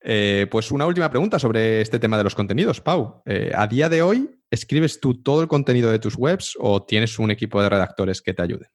Eh, 0.00 0.46
pues 0.50 0.70
una 0.70 0.86
última 0.86 1.10
pregunta 1.10 1.38
sobre 1.38 1.80
este 1.80 1.98
tema 1.98 2.18
de 2.18 2.24
los 2.24 2.34
contenidos, 2.34 2.80
Pau. 2.80 3.22
Eh, 3.26 3.52
a 3.54 3.66
día 3.66 3.88
de 3.88 4.02
hoy, 4.02 4.30
¿escribes 4.50 5.00
tú 5.00 5.22
todo 5.22 5.42
el 5.42 5.48
contenido 5.48 5.90
de 5.90 5.98
tus 5.98 6.16
webs 6.16 6.56
o 6.60 6.84
tienes 6.84 7.18
un 7.18 7.30
equipo 7.30 7.62
de 7.62 7.68
redactores 7.68 8.20
que 8.20 8.34
te 8.34 8.42
ayuden? 8.42 8.68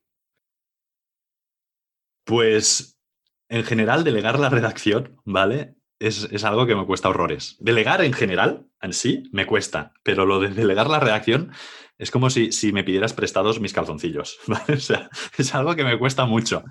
Pues 2.25 2.99
en 3.47 3.63
general, 3.63 4.03
delegar 4.03 4.39
la 4.39 4.49
redacción, 4.49 5.19
¿vale? 5.23 5.75
es, 5.99 6.43
algo 6.43 6.65
que 6.65 6.75
me 6.75 6.85
cuesta 6.85 7.09
horrores. 7.09 7.57
Delegar 7.59 8.03
en 8.03 8.13
general, 8.13 8.67
en 8.81 8.93
sí, 8.93 9.23
me 9.31 9.45
cuesta, 9.45 9.93
pero 10.03 10.25
lo 10.25 10.39
de 10.39 10.49
delegar 10.49 10.89
la 10.89 10.99
redacción 10.99 11.51
es 11.99 12.11
como 12.11 12.29
si, 12.29 12.49
me 12.71 12.85
pidieras 12.85 13.13
prestados 13.13 13.59
mis 13.59 13.73
calzoncillos. 13.73 14.39
O 14.69 14.77
sea, 14.77 15.09
es 15.37 15.53
algo 15.53 15.75
que 15.75 15.83
me 15.83 15.99
cuesta 15.99 16.25
mucho. 16.25 16.63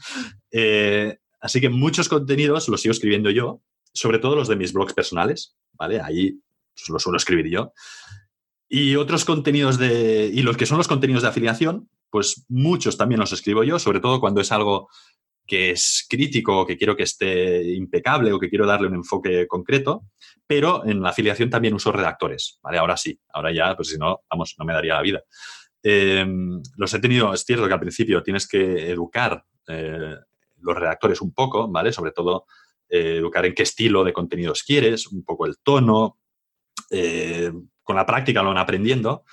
Eh, 0.51 1.19
así 1.41 1.61
que 1.61 1.69
muchos 1.69 2.09
contenidos 2.09 2.69
los 2.69 2.81
sigo 2.81 2.93
escribiendo 2.93 3.31
yo, 3.31 3.63
sobre 3.93 4.19
todo 4.19 4.35
los 4.35 4.49
de 4.49 4.57
mis 4.57 4.73
blogs 4.73 4.95
personales, 4.95 5.55
¿vale? 5.75 6.01
Ahí 6.01 6.41
los 6.89 7.03
suelo 7.03 7.19
escribir 7.19 7.51
yo. 7.51 7.73
Y 8.71 8.97
otros 8.97 9.27
contenidos 9.27 9.79
de. 9.79 10.31
Y 10.33 10.43
los 10.43 10.57
que 10.57 10.67
son 10.67 10.79
los 10.79 10.89
contenidos 10.89 11.23
de 11.23 11.29
afiliación, 11.29 11.91
pues 12.11 12.47
muchos 12.49 12.97
también 12.97 13.21
los 13.21 13.33
escribo 13.33 13.65
yo, 13.65 13.79
sobre 13.79 14.01
todo 14.01 14.21
cuando 14.21 14.41
es 14.41 14.51
algo 14.51 14.89
que 15.47 15.71
es 15.71 16.07
crítico 16.09 16.61
o 16.61 16.67
que 16.67 16.77
quiero 16.77 16.97
que 16.97 17.03
esté 17.03 17.75
impecable 17.75 18.33
o 18.33 18.39
que 18.39 18.49
quiero 18.49 18.67
darle 18.67 18.89
un 18.89 18.95
enfoque 18.95 19.47
concreto, 19.47 20.05
pero 20.49 20.85
en 20.87 21.03
la 21.03 21.11
afiliación 21.11 21.51
también 21.51 21.75
uso 21.75 21.93
redactores, 21.93 22.59
¿vale? 22.62 22.79
Ahora 22.79 22.97
sí, 22.97 23.20
ahora 23.35 23.53
ya, 23.53 23.77
pues 23.77 23.91
si 23.91 23.99
no, 23.99 24.23
vamos, 24.31 24.55
no 24.59 24.65
me 24.65 24.73
daría 24.73 24.95
la 24.95 25.03
vida. 25.03 25.23
Em, 25.83 26.62
los 26.77 26.93
he 26.95 27.01
tenido, 27.01 27.33
es 27.35 27.45
cierto 27.45 27.69
que 27.69 27.75
al 27.75 27.81
principio 27.81 28.23
tienes 28.23 28.49
que 28.49 28.91
educar 28.91 29.45
eh, 29.69 30.16
los 30.61 30.77
redactores 30.77 31.20
un 31.20 31.35
poco, 31.35 31.69
¿vale? 31.69 31.93
Sobre 31.93 32.12
todo 32.12 32.47
eh, 32.89 33.16
educar 33.19 33.45
en 33.45 33.55
qué 33.55 33.62
estilo 33.62 34.03
de 34.05 34.15
contenidos 34.15 34.62
quieres, 34.62 35.07
un 35.09 35.23
poco 35.23 35.45
el 35.45 35.59
tono. 35.62 36.19
Eh, 36.91 37.53
con 37.83 37.97
la 37.97 38.07
práctica 38.07 38.43
lo 38.43 38.49
van 38.49 38.59
aprendiendo, 38.59 39.25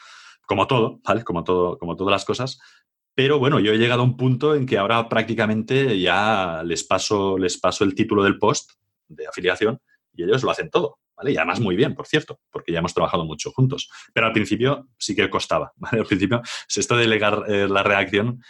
como 0.46 0.68
todo, 0.68 1.00
¿vale? 1.02 1.24
Como, 1.24 1.46
todo, 1.46 1.78
como 1.78 1.96
todas 1.96 2.12
las 2.12 2.26
cosas. 2.26 2.60
Pero 3.14 3.40
bueno, 3.40 3.62
yo 3.62 3.72
he 3.72 3.78
llegado 3.78 4.02
a 4.02 4.06
un 4.06 4.18
punto 4.18 4.54
en 4.54 4.66
que 4.66 4.78
ahora 4.78 5.08
prácticamente 5.08 5.98
ya 5.98 6.62
les 6.66 6.84
paso, 6.84 7.38
les 7.38 7.58
paso 7.58 7.86
el 7.86 7.96
título 7.96 8.22
del 8.22 8.38
post 8.38 8.72
de 9.08 9.28
afiliación 9.28 9.80
y 10.14 10.24
ellos 10.24 10.44
lo 10.44 10.52
hacen 10.52 10.70
todo, 10.70 11.00
¿vale? 11.16 11.32
Y 11.32 11.38
además 11.38 11.60
muy 11.60 11.76
bien, 11.76 11.96
por 11.96 12.08
cierto, 12.08 12.40
porque 12.52 12.72
ya 12.72 12.80
hemos 12.80 12.94
trabajado 12.94 13.26
mucho 13.26 13.52
juntos. 13.52 13.90
Pero 14.14 14.28
al 14.28 14.34
principio 14.34 14.88
sí 14.98 15.16
que 15.16 15.30
costaba, 15.30 15.74
¿vale? 15.78 16.00
Al 16.00 16.06
principio, 16.06 16.42
esto 16.74 16.96
de 16.96 17.02
delegar 17.02 17.44
eh, 17.48 17.68
la 17.68 17.84
reacción 17.84 18.42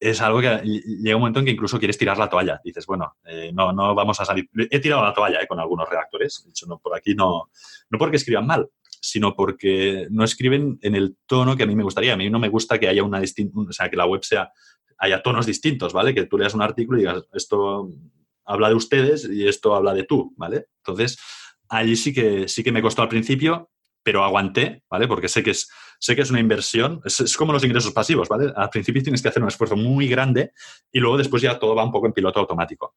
es 0.00 0.20
algo 0.20 0.40
que 0.40 0.60
llega 0.64 1.16
un 1.16 1.20
momento 1.20 1.38
en 1.38 1.46
que 1.46 1.52
incluso 1.52 1.78
quieres 1.78 1.96
tirar 1.96 2.18
la 2.18 2.28
toalla. 2.28 2.60
Dices, 2.62 2.84
bueno, 2.86 3.16
eh, 3.24 3.52
no, 3.54 3.72
no 3.72 3.94
vamos 3.94 4.20
a 4.20 4.24
salir. 4.24 4.48
He 4.70 4.78
tirado 4.78 5.02
la 5.02 5.14
toalla 5.14 5.40
eh, 5.40 5.46
con 5.46 5.58
algunos 5.58 5.88
redactores. 5.88 6.42
De 6.44 6.50
hecho, 6.50 6.66
no, 6.66 6.78
por 6.78 6.94
aquí 6.96 7.14
no, 7.14 7.50
no 7.88 7.98
porque 7.98 8.16
escriban 8.16 8.46
mal, 8.46 8.68
sino 9.00 9.34
porque 9.34 10.06
no 10.10 10.24
escriben 10.24 10.78
en 10.82 10.94
el 10.94 11.16
tono 11.26 11.56
que 11.56 11.62
a 11.62 11.66
mí 11.66 11.74
me 11.74 11.84
gustaría. 11.84 12.12
A 12.12 12.16
mí 12.16 12.28
no 12.28 12.38
me 12.38 12.48
gusta 12.48 12.78
que 12.78 12.88
haya 12.88 13.02
una 13.02 13.20
o 13.20 13.72
sea, 13.72 13.88
que 13.88 13.96
la 13.96 14.06
web 14.06 14.22
sea, 14.24 14.50
haya 14.98 15.22
tonos 15.22 15.46
distintos, 15.46 15.92
¿vale? 15.92 16.14
Que 16.14 16.26
tú 16.26 16.36
leas 16.36 16.54
un 16.54 16.62
artículo 16.62 16.98
y 16.98 17.02
digas, 17.02 17.24
esto 17.32 17.88
habla 18.44 18.68
de 18.68 18.74
ustedes 18.74 19.28
y 19.30 19.48
esto 19.48 19.74
habla 19.74 19.94
de 19.94 20.04
tú, 20.04 20.34
¿vale? 20.36 20.66
Entonces, 20.78 21.18
allí 21.74 21.96
sí 21.96 22.12
que, 22.12 22.48
sí 22.48 22.62
que 22.62 22.72
me 22.72 22.82
costó 22.82 23.02
al 23.02 23.08
principio, 23.08 23.70
pero 24.02 24.22
aguanté, 24.22 24.82
¿vale? 24.88 25.08
Porque 25.08 25.28
sé 25.28 25.42
que 25.42 25.50
es, 25.50 25.68
sé 25.98 26.14
que 26.14 26.22
es 26.22 26.30
una 26.30 26.38
inversión, 26.38 27.00
es, 27.04 27.36
como 27.36 27.52
los 27.52 27.64
ingresos 27.64 27.92
pasivos, 27.92 28.28
¿vale? 28.28 28.52
Al 28.54 28.68
principio 28.68 29.02
tienes 29.02 29.22
que 29.22 29.28
hacer 29.28 29.42
un 29.42 29.48
esfuerzo 29.48 29.76
muy 29.76 30.06
grande 30.06 30.52
y 30.92 31.00
luego 31.00 31.16
después 31.16 31.42
ya 31.42 31.58
todo 31.58 31.74
va 31.74 31.84
un 31.84 31.90
poco 31.90 32.06
en 32.06 32.12
piloto 32.12 32.38
automático. 32.38 32.94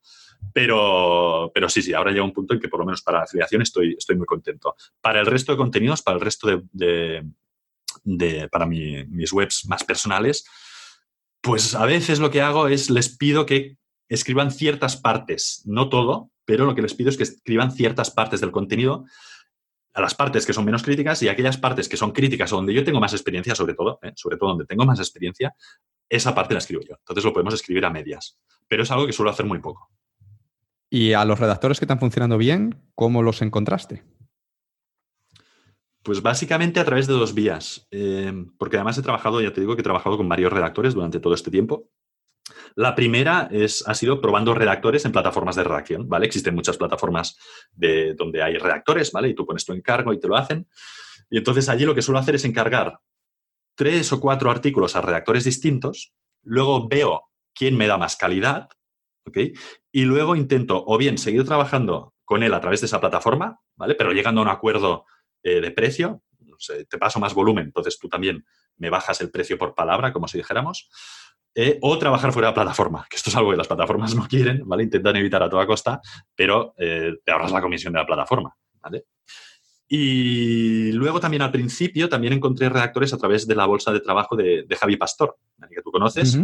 Pero, 0.54 1.50
pero 1.54 1.70
sí, 1.70 1.82
sí, 1.82 1.94
ahora 1.94 2.12
llega 2.12 2.26
un 2.26 2.34
punto 2.34 2.54
en 2.54 2.60
que 2.60 2.68
por 2.68 2.82
lo 2.82 2.86
menos 2.86 3.02
para 3.02 3.20
la 3.20 3.24
afiliación 3.24 3.62
estoy, 3.62 3.96
estoy 3.98 4.18
muy 4.18 4.26
contento. 4.26 4.76
Para 5.00 5.22
el 5.22 5.26
resto 5.26 5.54
de 5.54 5.58
contenidos, 5.58 6.02
para 6.02 6.16
el 6.16 6.22
resto 6.22 6.48
de, 6.48 7.24
de, 8.04 8.50
para 8.50 8.66
mis 8.66 9.32
webs 9.32 9.66
más 9.68 9.86
personales, 9.86 10.46
pues 11.42 11.74
a 11.74 11.86
veces 11.86 12.20
lo 12.20 12.30
que 12.30 12.42
hago 12.42 12.68
es 12.68 12.90
les 12.90 13.16
pido 13.16 13.46
que 13.46 13.78
escriban 14.10 14.52
ciertas 14.52 14.98
partes, 14.98 15.62
no 15.66 15.90
todo, 15.90 16.32
pero 16.46 16.66
lo 16.66 16.76
que 16.76 16.82
les 16.82 16.94
pido 16.94 17.10
es 17.10 17.18
que 17.18 17.24
escriban 17.24 17.72
ciertas 17.72 18.12
partes 18.12 18.42
del 18.42 18.52
contenido 18.52 19.06
a 19.94 20.02
las 20.02 20.14
partes 20.14 20.46
que 20.46 20.54
son 20.54 20.64
menos 20.64 20.84
críticas 20.84 21.24
y 21.24 21.28
aquellas 21.28 21.58
partes 21.58 21.90
que 21.90 21.98
son 21.98 22.12
críticas 22.12 22.54
o 22.54 22.58
donde 22.58 22.74
yo 22.74 22.84
tengo 22.84 23.00
más 23.00 23.14
experiencia, 23.14 23.56
sobre 23.56 23.74
todo, 23.74 24.00
¿eh? 24.04 24.14
sobre 24.16 24.38
todo 24.38 24.50
donde 24.50 24.66
tengo 24.66 24.86
más 24.86 25.00
experiencia, 25.00 25.56
esa 26.08 26.36
parte 26.36 26.54
la 26.54 26.60
escribo 26.60 26.84
yo. 26.84 26.96
Entonces 27.00 27.26
lo 27.26 27.34
podemos 27.34 27.56
escribir 27.56 27.84
a 27.84 27.90
medias. 27.90 28.40
Pero 28.68 28.84
es 28.84 28.92
algo 28.92 29.08
que 29.08 29.14
suelo 29.14 29.32
hacer 29.32 29.48
muy 29.48 29.58
poco. 29.58 29.90
¿Y 30.90 31.14
a 31.14 31.26
los 31.26 31.40
redactores 31.40 31.80
que 31.80 31.86
están 31.86 32.00
funcionando 32.00 32.38
bien, 32.38 32.92
cómo 32.94 33.24
los 33.24 33.42
encontraste? 33.42 34.04
Pues 36.04 36.22
básicamente 36.22 36.80
a 36.80 36.86
través 36.86 37.08
de 37.08 37.14
dos 37.14 37.34
vías. 37.34 37.88
Eh, 37.90 38.32
porque 38.60 38.78
además 38.78 38.98
he 39.00 39.02
trabajado, 39.02 39.42
ya 39.42 39.52
te 39.52 39.62
digo 39.62 39.76
que 39.76 39.82
he 39.82 39.84
trabajado 39.84 40.16
con 40.16 40.30
varios 40.30 40.54
redactores 40.54 40.94
durante 40.94 41.20
todo 41.20 41.34
este 41.34 41.50
tiempo. 41.50 41.90
La 42.76 42.96
primera 42.96 43.48
es, 43.52 43.84
ha 43.88 43.94
sido 43.94 44.22
probando 44.22 44.54
redactores 44.54 45.06
en 45.06 45.12
plataformas 45.12 45.56
de 45.56 45.64
redacción, 45.64 46.08
¿vale? 46.08 46.26
Existen 46.26 46.56
muchas 46.56 46.78
plataformas 46.78 47.38
de, 47.72 48.14
donde 48.14 48.42
hay 48.42 48.58
redactores, 48.58 49.12
¿vale? 49.12 49.30
Y 49.30 49.36
tú 49.36 49.46
pones 49.46 49.66
tu 49.66 49.74
encargo 49.74 50.14
y 50.14 50.20
te 50.20 50.28
lo 50.28 50.36
hacen. 50.36 50.68
Y 51.30 51.38
entonces 51.38 51.70
allí 51.70 51.86
lo 51.86 51.96
que 51.96 52.02
suelo 52.02 52.20
hacer 52.20 52.36
es 52.36 52.46
encargar 52.46 53.00
tres 53.76 54.12
o 54.12 54.20
cuatro 54.20 54.50
artículos 54.50 54.96
a 54.96 55.02
redactores 55.02 55.44
distintos, 55.44 56.14
luego 56.42 56.88
veo 56.88 57.30
quién 57.54 57.78
me 57.78 57.88
da 57.88 57.98
más 57.98 58.16
calidad, 58.16 58.70
¿ok? 59.26 59.38
Y 59.92 60.06
luego 60.06 60.36
intento 60.36 60.84
o 60.86 60.98
bien 60.98 61.18
seguir 61.18 61.46
trabajando 61.46 62.14
con 62.26 62.44
él 62.44 62.54
a 62.54 62.62
través 62.62 62.82
de 62.82 62.88
esa 62.88 63.00
plataforma, 63.00 63.60
¿vale? 63.76 63.96
Pero 63.96 64.12
llegando 64.12 64.42
a 64.42 64.44
un 64.44 64.50
acuerdo 64.50 65.06
eh, 65.44 65.62
de 65.62 65.72
precio, 65.72 66.24
te 66.90 66.98
paso 66.98 67.20
más 67.20 67.34
volumen, 67.34 67.66
entonces 67.66 68.00
tú 68.00 68.10
también 68.10 68.46
me 68.78 68.90
bajas 68.90 69.22
el 69.22 69.32
precio 69.32 69.58
por 69.58 69.76
palabra, 69.76 70.14
como 70.14 70.28
si 70.28 70.38
dijéramos. 70.38 70.90
Eh, 71.56 71.80
o 71.82 71.98
trabajar 71.98 72.32
fuera 72.32 72.48
de 72.48 72.52
la 72.52 72.56
plataforma, 72.56 73.08
que 73.10 73.16
esto 73.16 73.32
es 73.32 73.36
algo 73.36 73.52
que 73.52 73.58
las 73.58 73.68
plataformas 73.68 74.14
no 74.14 74.28
quieren, 74.28 74.62
¿vale? 74.66 74.84
Intentan 74.84 75.16
evitar 75.16 75.42
a 75.42 75.50
toda 75.50 75.66
costa, 75.66 76.00
pero 76.36 76.76
eh, 76.78 77.14
te 77.24 77.32
ahorras 77.32 77.52
la 77.52 77.62
comisión 77.62 77.94
de 77.94 78.00
la 78.00 78.06
plataforma, 78.06 78.56
¿vale? 78.82 79.06
Y 79.88 80.92
luego 80.92 81.20
también 81.20 81.42
al 81.42 81.52
principio 81.52 82.10
también 82.10 82.34
encontré 82.34 82.70
redactores 82.70 83.14
a 83.14 83.18
través 83.18 83.48
de 83.48 83.56
la 83.56 83.66
bolsa 83.66 83.92
de 83.92 84.02
trabajo 84.02 84.36
de, 84.36 84.68
Javi 84.80 84.98
Pastor, 84.98 85.38
que 85.70 85.82
tú 85.82 85.92
conoces, 85.92 86.38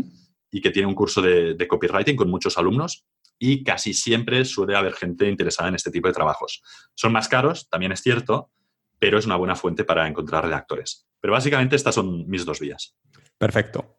y 0.50 0.62
que 0.62 0.72
tiene 0.72 0.88
un 0.88 0.96
curso 0.96 1.22
de, 1.22 1.54
de, 1.54 1.68
copywriting 1.68 2.16
con 2.16 2.30
muchos 2.30 2.58
alumnos 2.58 3.06
y 3.38 3.64
casi 3.64 3.94
siempre 3.94 4.46
suele 4.46 4.76
haber 4.76 4.94
gente 4.94 5.28
interesada 5.28 5.70
en 5.70 5.76
este 5.76 5.92
tipo 5.92 6.08
de 6.08 6.14
trabajos. 6.14 6.62
Son 6.96 7.12
más 7.12 7.28
caros, 7.28 7.68
también 7.70 7.92
es 7.92 8.02
cierto, 8.02 8.52
pero 9.00 9.18
es 9.18 9.26
una 9.26 9.36
buena 9.36 9.56
fuente 9.56 9.84
para 9.84 10.08
encontrar 10.08 10.46
redactores. 10.46 11.08
Pero 11.20 11.34
básicamente 11.34 11.76
estas 11.76 11.96
son 11.96 12.28
mis 12.30 12.46
dos 12.46 12.62
vías. 12.62 12.96
Perfecto. 13.38 13.98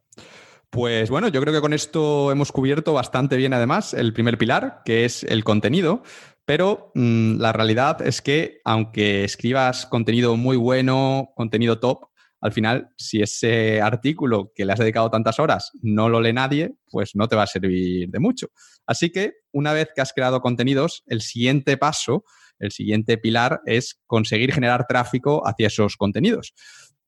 Pues 0.74 1.08
bueno, 1.08 1.28
yo 1.28 1.40
creo 1.40 1.54
que 1.54 1.60
con 1.60 1.72
esto 1.72 2.32
hemos 2.32 2.50
cubierto 2.50 2.92
bastante 2.92 3.36
bien 3.36 3.52
además 3.52 3.94
el 3.94 4.12
primer 4.12 4.36
pilar, 4.36 4.82
que 4.84 5.04
es 5.04 5.22
el 5.22 5.44
contenido, 5.44 6.02
pero 6.44 6.90
mm, 6.96 7.36
la 7.38 7.52
realidad 7.52 8.02
es 8.02 8.20
que 8.20 8.58
aunque 8.64 9.22
escribas 9.22 9.86
contenido 9.86 10.36
muy 10.36 10.56
bueno, 10.56 11.30
contenido 11.36 11.78
top, 11.78 12.06
al 12.40 12.50
final, 12.50 12.88
si 12.96 13.22
ese 13.22 13.80
artículo 13.80 14.50
que 14.52 14.64
le 14.64 14.72
has 14.72 14.80
dedicado 14.80 15.12
tantas 15.12 15.38
horas 15.38 15.70
no 15.80 16.08
lo 16.08 16.20
lee 16.20 16.32
nadie, 16.32 16.74
pues 16.90 17.14
no 17.14 17.28
te 17.28 17.36
va 17.36 17.44
a 17.44 17.46
servir 17.46 18.08
de 18.08 18.18
mucho. 18.18 18.48
Así 18.84 19.10
que 19.10 19.34
una 19.52 19.72
vez 19.72 19.90
que 19.94 20.00
has 20.02 20.12
creado 20.12 20.40
contenidos, 20.40 21.04
el 21.06 21.20
siguiente 21.20 21.76
paso, 21.76 22.24
el 22.58 22.72
siguiente 22.72 23.16
pilar 23.16 23.60
es 23.64 24.00
conseguir 24.08 24.52
generar 24.52 24.86
tráfico 24.88 25.46
hacia 25.46 25.68
esos 25.68 25.96
contenidos. 25.96 26.52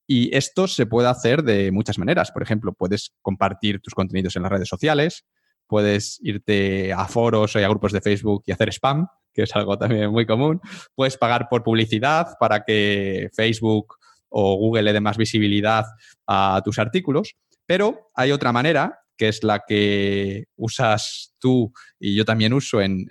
Y 0.07 0.35
esto 0.35 0.67
se 0.67 0.85
puede 0.85 1.09
hacer 1.09 1.43
de 1.43 1.71
muchas 1.71 1.97
maneras. 1.99 2.31
Por 2.31 2.41
ejemplo, 2.41 2.73
puedes 2.73 3.11
compartir 3.21 3.81
tus 3.81 3.93
contenidos 3.93 4.35
en 4.37 4.43
las 4.43 4.51
redes 4.51 4.69
sociales, 4.69 5.25
puedes 5.67 6.19
irte 6.23 6.93
a 6.93 7.05
foros 7.07 7.55
y 7.55 7.59
a 7.59 7.67
grupos 7.67 7.91
de 7.91 8.01
Facebook 8.01 8.43
y 8.45 8.53
hacer 8.53 8.69
spam, 8.69 9.07
que 9.33 9.43
es 9.43 9.55
algo 9.55 9.77
también 9.77 10.09
muy 10.09 10.25
común. 10.25 10.61
Puedes 10.95 11.17
pagar 11.17 11.47
por 11.49 11.63
publicidad 11.63 12.35
para 12.39 12.63
que 12.63 13.29
Facebook 13.35 13.95
o 14.29 14.55
Google 14.55 14.83
le 14.83 14.93
dé 14.93 15.01
más 15.01 15.17
visibilidad 15.17 15.85
a 16.25 16.61
tus 16.63 16.79
artículos. 16.79 17.35
Pero 17.65 18.09
hay 18.15 18.31
otra 18.31 18.53
manera 18.53 19.01
que 19.17 19.27
es 19.27 19.43
la 19.43 19.63
que 19.67 20.45
usas 20.55 21.35
tú 21.39 21.71
y 21.99 22.15
yo 22.15 22.25
también 22.25 22.53
uso 22.53 22.81
en, 22.81 23.07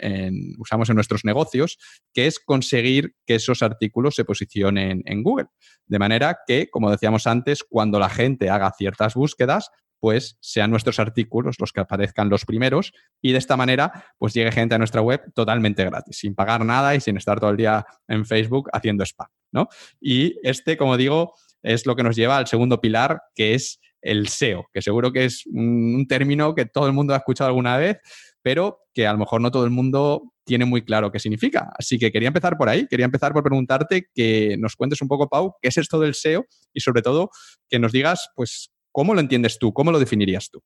usamos 0.59 0.89
en 0.89 0.95
nuestros 0.95 1.25
negocios, 1.25 1.79
que 2.13 2.27
es 2.27 2.39
conseguir 2.39 3.15
que 3.27 3.37
esos 3.37 3.63
artículos 3.63 4.15
se 4.15 4.25
posicionen 4.25 5.03
en 5.07 5.23
Google. 5.23 5.47
De 5.87 5.99
manera 5.99 6.39
que, 6.47 6.69
como 6.71 6.91
decíamos 6.91 7.27
antes, 7.27 7.65
cuando 7.69 7.99
la 7.99 8.09
gente 8.09 8.51
haga 8.51 8.73
ciertas 8.77 9.15
búsquedas, 9.15 9.71
pues 9.99 10.37
sean 10.41 10.71
nuestros 10.71 10.99
artículos 10.99 11.57
los 11.59 11.73
que 11.73 11.81
aparezcan 11.81 12.29
los 12.29 12.45
primeros 12.45 12.93
y 13.23 13.33
de 13.33 13.39
esta 13.39 13.57
manera 13.57 14.05
pues 14.19 14.35
llegue 14.35 14.53
gente 14.53 14.75
a 14.75 14.79
nuestra 14.79 15.01
web 15.01 15.23
totalmente 15.35 15.85
gratis, 15.85 16.19
sin 16.19 16.35
pagar 16.35 16.65
nada 16.65 16.95
y 16.95 17.01
sin 17.01 17.17
estar 17.17 17.41
todo 17.41 17.51
el 17.51 17.57
día 17.57 17.87
en 18.07 18.27
Facebook 18.27 18.69
haciendo 18.73 19.05
spam, 19.05 19.29
¿no? 19.53 19.69
Y 20.01 20.37
este, 20.43 20.77
como 20.77 20.97
digo, 20.97 21.35
es 21.63 21.87
lo 21.87 21.97
que 21.97 22.03
nos 22.03 22.15
lleva 22.15 22.37
al 22.37 22.47
segundo 22.47 22.81
pilar, 22.81 23.23
que 23.35 23.55
es 23.55 23.81
el 24.07 24.29
SEO, 24.29 24.67
que 24.73 24.83
seguro 24.83 25.13
que 25.13 25.25
es 25.25 25.45
un, 25.47 26.07
término 26.09 26.55
que 26.55 26.67
todo 26.67 26.87
el 26.87 26.93
mundo 26.93 27.15
ha 27.15 27.19
escuchado 27.19 27.49
alguna 27.49 27.77
vez, 27.77 27.99
pero 28.43 28.79
que 28.95 29.07
a 29.07 29.13
lo 29.13 29.19
mejor 29.19 29.41
no 29.41 29.51
todo 29.51 29.65
el 29.65 29.71
mundo 29.71 30.33
tiene 30.45 30.65
muy 30.65 30.85
claro 30.85 31.11
qué 31.11 31.19
significa. 31.19 31.73
Así 31.77 31.99
que 31.99 32.13
quería 32.13 32.29
empezar 32.29 32.57
por 32.57 32.69
ahí, 32.69 32.87
quería 32.87 33.07
empezar 33.07 33.33
por 33.33 33.43
preguntarte 33.43 34.09
que 34.15 34.57
nos 34.59 34.77
cuentes 34.77 35.03
un 35.03 35.09
poco, 35.09 35.29
Pau, 35.29 35.55
qué 35.61 35.69
es 35.69 35.77
esto 35.77 35.99
del 35.99 36.15
SEO 36.15 36.47
y 36.73 36.81
sobre 36.81 37.03
todo 37.03 37.31
que 37.69 37.79
nos 37.79 37.93
digas, 37.93 38.29
pues, 38.35 38.71
cómo 38.93 39.15
lo 39.15 39.21
entiendes 39.21 39.59
tú, 39.59 39.73
cómo 39.73 39.91
lo 39.91 39.99
definirías 39.99 40.49
tú. 40.51 40.63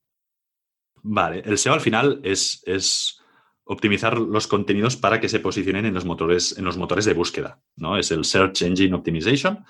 Vale, 1.02 1.42
el 1.46 1.56
SEO 1.56 1.72
al 1.72 1.80
final 1.80 2.20
es, 2.22 2.62
es 2.66 3.20
optimizar 3.64 4.18
los 4.18 4.46
contenidos 4.46 4.96
para 4.96 5.20
que 5.20 5.28
se 5.28 5.40
posicionen 5.40 5.86
en 5.86 5.94
los 5.94 6.04
motores, 6.04 6.58
en 6.58 6.64
los 6.64 6.76
motores 6.76 7.04
de 7.04 7.14
búsqueda, 7.14 7.62
¿no? 7.76 7.96
Es 7.96 8.10
el 8.10 8.24
Search 8.24 8.62
Engine 8.62 8.94
Optimization. 8.94 9.64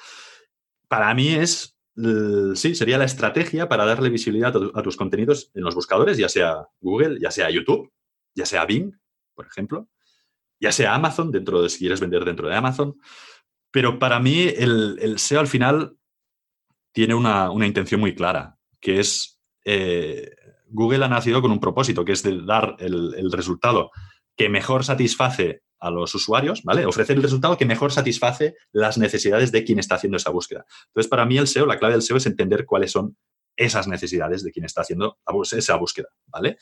Para 0.88 1.14
mí 1.14 1.28
es 1.28 1.78
sí, 2.54 2.74
sería 2.74 2.98
la 2.98 3.04
estrategia 3.04 3.68
para 3.68 3.84
darle 3.84 4.08
visibilidad 4.08 4.54
a, 4.74 4.82
tus 4.82 4.96
contenidos 4.96 5.50
en 5.54 5.64
los 5.64 5.74
buscadores, 5.74 6.18
ya 6.18 6.28
sea 6.28 6.66
Google, 6.80 7.18
ya 7.20 7.30
sea 7.30 7.50
YouTube, 7.50 7.92
ya 8.34 8.46
sea 8.46 8.64
Bing, 8.64 8.92
por 9.34 9.46
ejemplo. 9.46 9.88
ya 10.60 10.72
sea 10.72 10.94
Amazon, 10.94 11.30
dentro 11.30 11.62
de 11.62 11.70
si 11.70 11.78
quieres 11.78 12.00
vender 12.00 12.24
dentro 12.24 12.48
de 12.48 12.54
Amazon. 12.54 12.96
Pero 13.70 13.98
para 13.98 14.20
mí 14.20 14.42
el, 14.42 15.18
SEO 15.18 15.40
al 15.40 15.46
final 15.46 15.96
tiene 16.92 17.14
una, 17.14 17.50
intención 17.66 18.00
muy 18.00 18.14
clara, 18.14 18.58
que 18.80 19.00
es 19.00 19.40
eh, 19.64 20.30
Google 20.70 21.04
ha 21.04 21.08
nacido 21.08 21.42
con 21.42 21.50
un 21.50 21.60
propósito, 21.60 22.04
que 22.04 22.12
es 22.12 22.22
dar 22.46 22.76
el, 22.78 23.30
resultado 23.32 23.90
que 24.36 24.48
mejor 24.48 24.84
satisface 24.84 25.62
a 25.80 25.90
los 25.90 26.14
usuarios, 26.14 26.62
¿vale? 26.62 26.86
Ofrecer 26.86 27.16
el 27.16 27.22
resultado 27.22 27.56
que 27.56 27.64
mejor 27.64 27.92
satisface 27.92 28.54
las 28.72 28.98
necesidades 28.98 29.50
de 29.50 29.64
quien 29.64 29.78
está 29.78 29.96
haciendo 29.96 30.16
esa 30.16 30.30
búsqueda. 30.30 30.64
Entonces, 30.88 31.08
para 31.08 31.24
mí 31.26 31.38
el 31.38 31.48
SEO, 31.48 31.66
la 31.66 31.78
clave 31.78 31.94
del 31.94 32.02
SEO 32.02 32.18
es 32.18 32.26
entender 32.26 32.64
cuáles 32.66 32.92
son 32.92 33.16
esas 33.56 33.88
necesidades 33.88 34.42
de 34.42 34.52
quien 34.52 34.64
está 34.64 34.82
haciendo 34.82 35.18
esa 35.52 35.76
búsqueda, 35.76 36.08
¿vale? 36.26 36.58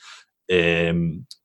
Eh, 0.47 0.95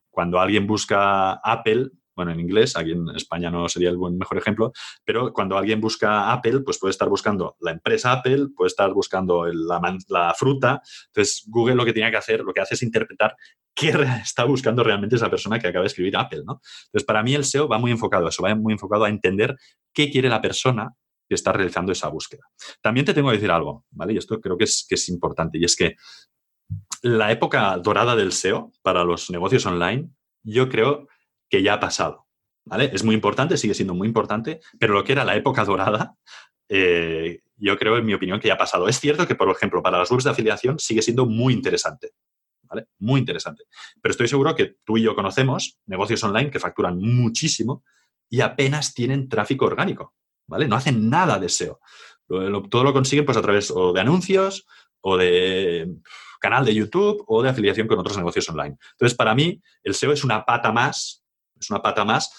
cuando 0.10 0.40
alguien 0.40 0.68
busca 0.68 1.34
Apple, 1.34 1.90
bueno, 2.16 2.32
en 2.32 2.40
inglés, 2.40 2.78
aquí 2.78 2.92
en 2.92 3.10
España 3.16 3.50
no 3.50 3.68
sería 3.68 3.90
el 3.90 3.98
buen, 3.98 4.18
mejor 4.18 4.38
ejemplo, 4.38 4.72
pero 5.04 5.34
cuando 5.34 5.58
alguien 5.58 5.82
busca 5.82 6.32
Apple, 6.32 6.60
pues 6.60 6.78
puede 6.78 6.92
estar 6.92 7.10
buscando 7.10 7.56
la 7.60 7.72
empresa 7.72 8.12
Apple, 8.12 8.50
puede 8.56 8.68
estar 8.68 8.94
buscando 8.94 9.46
la, 9.48 10.36
fruta. 10.38 10.82
Entonces, 11.08 11.44
Google 11.48 11.76
lo 11.76 11.86
que 11.86 11.94
tiene 11.94 12.12
que 12.12 12.18
hacer, 12.18 12.42
lo 12.42 12.54
que 12.54 12.62
hace 12.62 12.76
es 12.76 12.84
interpretar 12.84 13.36
qué 13.76 13.90
está 14.22 14.44
buscando 14.44 14.84
realmente 14.84 15.16
esa 15.16 15.30
persona 15.30 15.60
que 15.60 15.68
acaba 15.68 15.84
de 15.84 15.88
escribir 15.88 16.16
Apple, 16.18 16.44
¿no? 16.46 16.62
Entonces, 16.86 17.06
para 17.06 17.24
mí 17.24 17.34
el 17.34 17.46
SEO 17.46 17.68
va 17.68 17.80
muy 17.80 17.92
enfocado 17.92 18.26
a 18.26 18.30
eso, 18.30 18.44
va 18.44 18.54
muy 18.56 18.74
enfocado 18.74 19.06
a 19.06 19.10
entender 19.10 19.56
qué 19.94 20.12
quiere 20.12 20.30
la 20.30 20.42
persona 20.42 20.94
que 21.28 21.36
está 21.36 21.54
realizando 21.54 21.92
esa 21.92 22.10
búsqueda. 22.10 22.44
También 22.82 23.06
te 23.06 23.14
tengo 23.14 23.30
que 23.30 23.36
decir 23.36 23.52
algo, 23.52 23.86
¿vale? 23.92 24.14
Y 24.14 24.18
esto 24.18 24.40
creo 24.40 24.58
que 24.58 24.66
es, 24.66 25.10
importante, 25.10 25.58
y 25.58 25.66
es 25.66 25.76
que 25.76 25.96
la 27.02 27.32
época 27.32 27.78
dorada 27.78 28.16
del 28.16 28.32
SEO 28.32 28.72
para 28.82 29.04
los 29.04 29.30
negocios 29.30 29.66
online, 29.66 30.10
yo 30.44 30.70
creo 30.70 31.08
que 31.50 31.62
ya 31.62 31.76
ha 31.76 31.80
pasado. 31.80 32.28
¿vale? 32.66 32.90
Es 32.94 33.04
muy 33.04 33.16
importante, 33.16 33.58
sigue 33.58 33.74
siendo 33.74 33.94
muy 33.94 34.08
importante, 34.08 34.62
pero 34.80 34.94
lo 34.94 35.04
que 35.04 35.12
era 35.12 35.26
la 35.26 35.36
época 35.36 35.66
dorada, 35.66 36.16
eh, 36.70 37.42
yo 37.58 37.78
creo, 37.78 37.98
en 37.98 38.06
mi 38.06 38.14
opinión, 38.14 38.40
que 38.40 38.48
ya 38.48 38.56
ha 38.56 38.58
pasado. 38.58 38.88
Es 38.88 39.00
cierto 39.00 39.28
que, 39.28 39.36
por 39.36 39.50
ejemplo, 39.50 39.82
para 39.82 40.00
las 40.00 40.12
webs 40.12 40.24
de 40.24 40.32
afiliación 40.32 40.80
sigue 40.80 41.02
siendo 41.02 41.26
muy 41.26 41.54
interesante. 41.54 42.12
¿Vale? 42.74 42.88
Muy 43.00 43.20
interesante. 43.20 43.64
Pero 44.02 44.12
estoy 44.12 44.28
seguro 44.28 44.56
que 44.56 44.78
tú 44.84 44.98
y 44.98 45.04
yo 45.04 45.16
conocemos 45.16 45.80
negocios 45.86 46.24
online 46.24 46.50
que 46.50 46.60
facturan 46.60 46.98
muchísimo 47.00 47.84
y 48.30 48.42
apenas 48.42 48.94
tienen 48.94 49.30
tráfico 49.30 49.66
orgánico. 49.66 50.16
¿vale? 50.48 50.68
No 50.68 50.76
hacen 50.76 51.10
nada 51.10 51.40
de 51.40 51.50
SEO. 51.50 51.80
todo 52.28 52.84
lo 52.84 52.94
consiguen 52.94 53.26
pues, 53.26 53.38
a 53.38 53.42
través 53.42 53.74
de 53.74 54.00
anuncios 54.00 54.66
o 55.02 55.18
de 55.18 55.90
canal 56.40 56.66
de 56.66 56.74
YouTube 56.74 57.24
o 57.28 57.42
de 57.42 57.50
afiliación 57.50 57.88
con 57.88 58.00
otros 58.00 58.18
negocios 58.18 58.50
online. 58.50 58.78
Entonces, 58.92 59.16
para 59.16 59.34
mí, 59.34 59.62
el 59.84 59.94
SEO 59.94 60.12
es 60.12 60.24
una 60.24 60.46
pata 60.46 60.72
más 60.72 61.24
es 61.64 61.70
una 61.70 61.82
pata 61.82 62.06
más, 62.06 62.32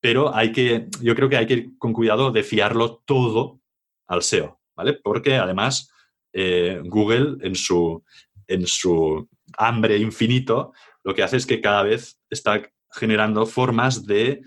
pero 0.00 0.34
hay 0.34 0.52
que, 0.52 0.88
yo 1.00 1.14
creo 1.14 1.28
que 1.28 1.36
hay 1.36 1.46
que 1.46 1.54
ir 1.54 1.78
con 1.78 1.92
cuidado 1.92 2.32
de 2.32 2.42
fiarlo 2.42 3.02
todo 3.04 3.60
al 4.06 4.22
SEO, 4.22 4.60
¿vale? 4.74 4.94
Porque 4.94 5.36
además 5.36 5.90
eh, 6.32 6.80
Google 6.84 7.36
en 7.46 7.54
su, 7.54 8.04
en 8.52 8.66
su 8.66 9.28
hambre 9.56 9.96
infinito 9.98 10.72
lo 11.04 11.14
que 11.14 11.22
hace 11.22 11.36
es 11.36 11.46
que 11.46 11.60
cada 11.60 11.82
vez 11.82 12.18
está 12.30 12.62
generando 12.90 13.46
formas 13.46 14.06
de 14.06 14.42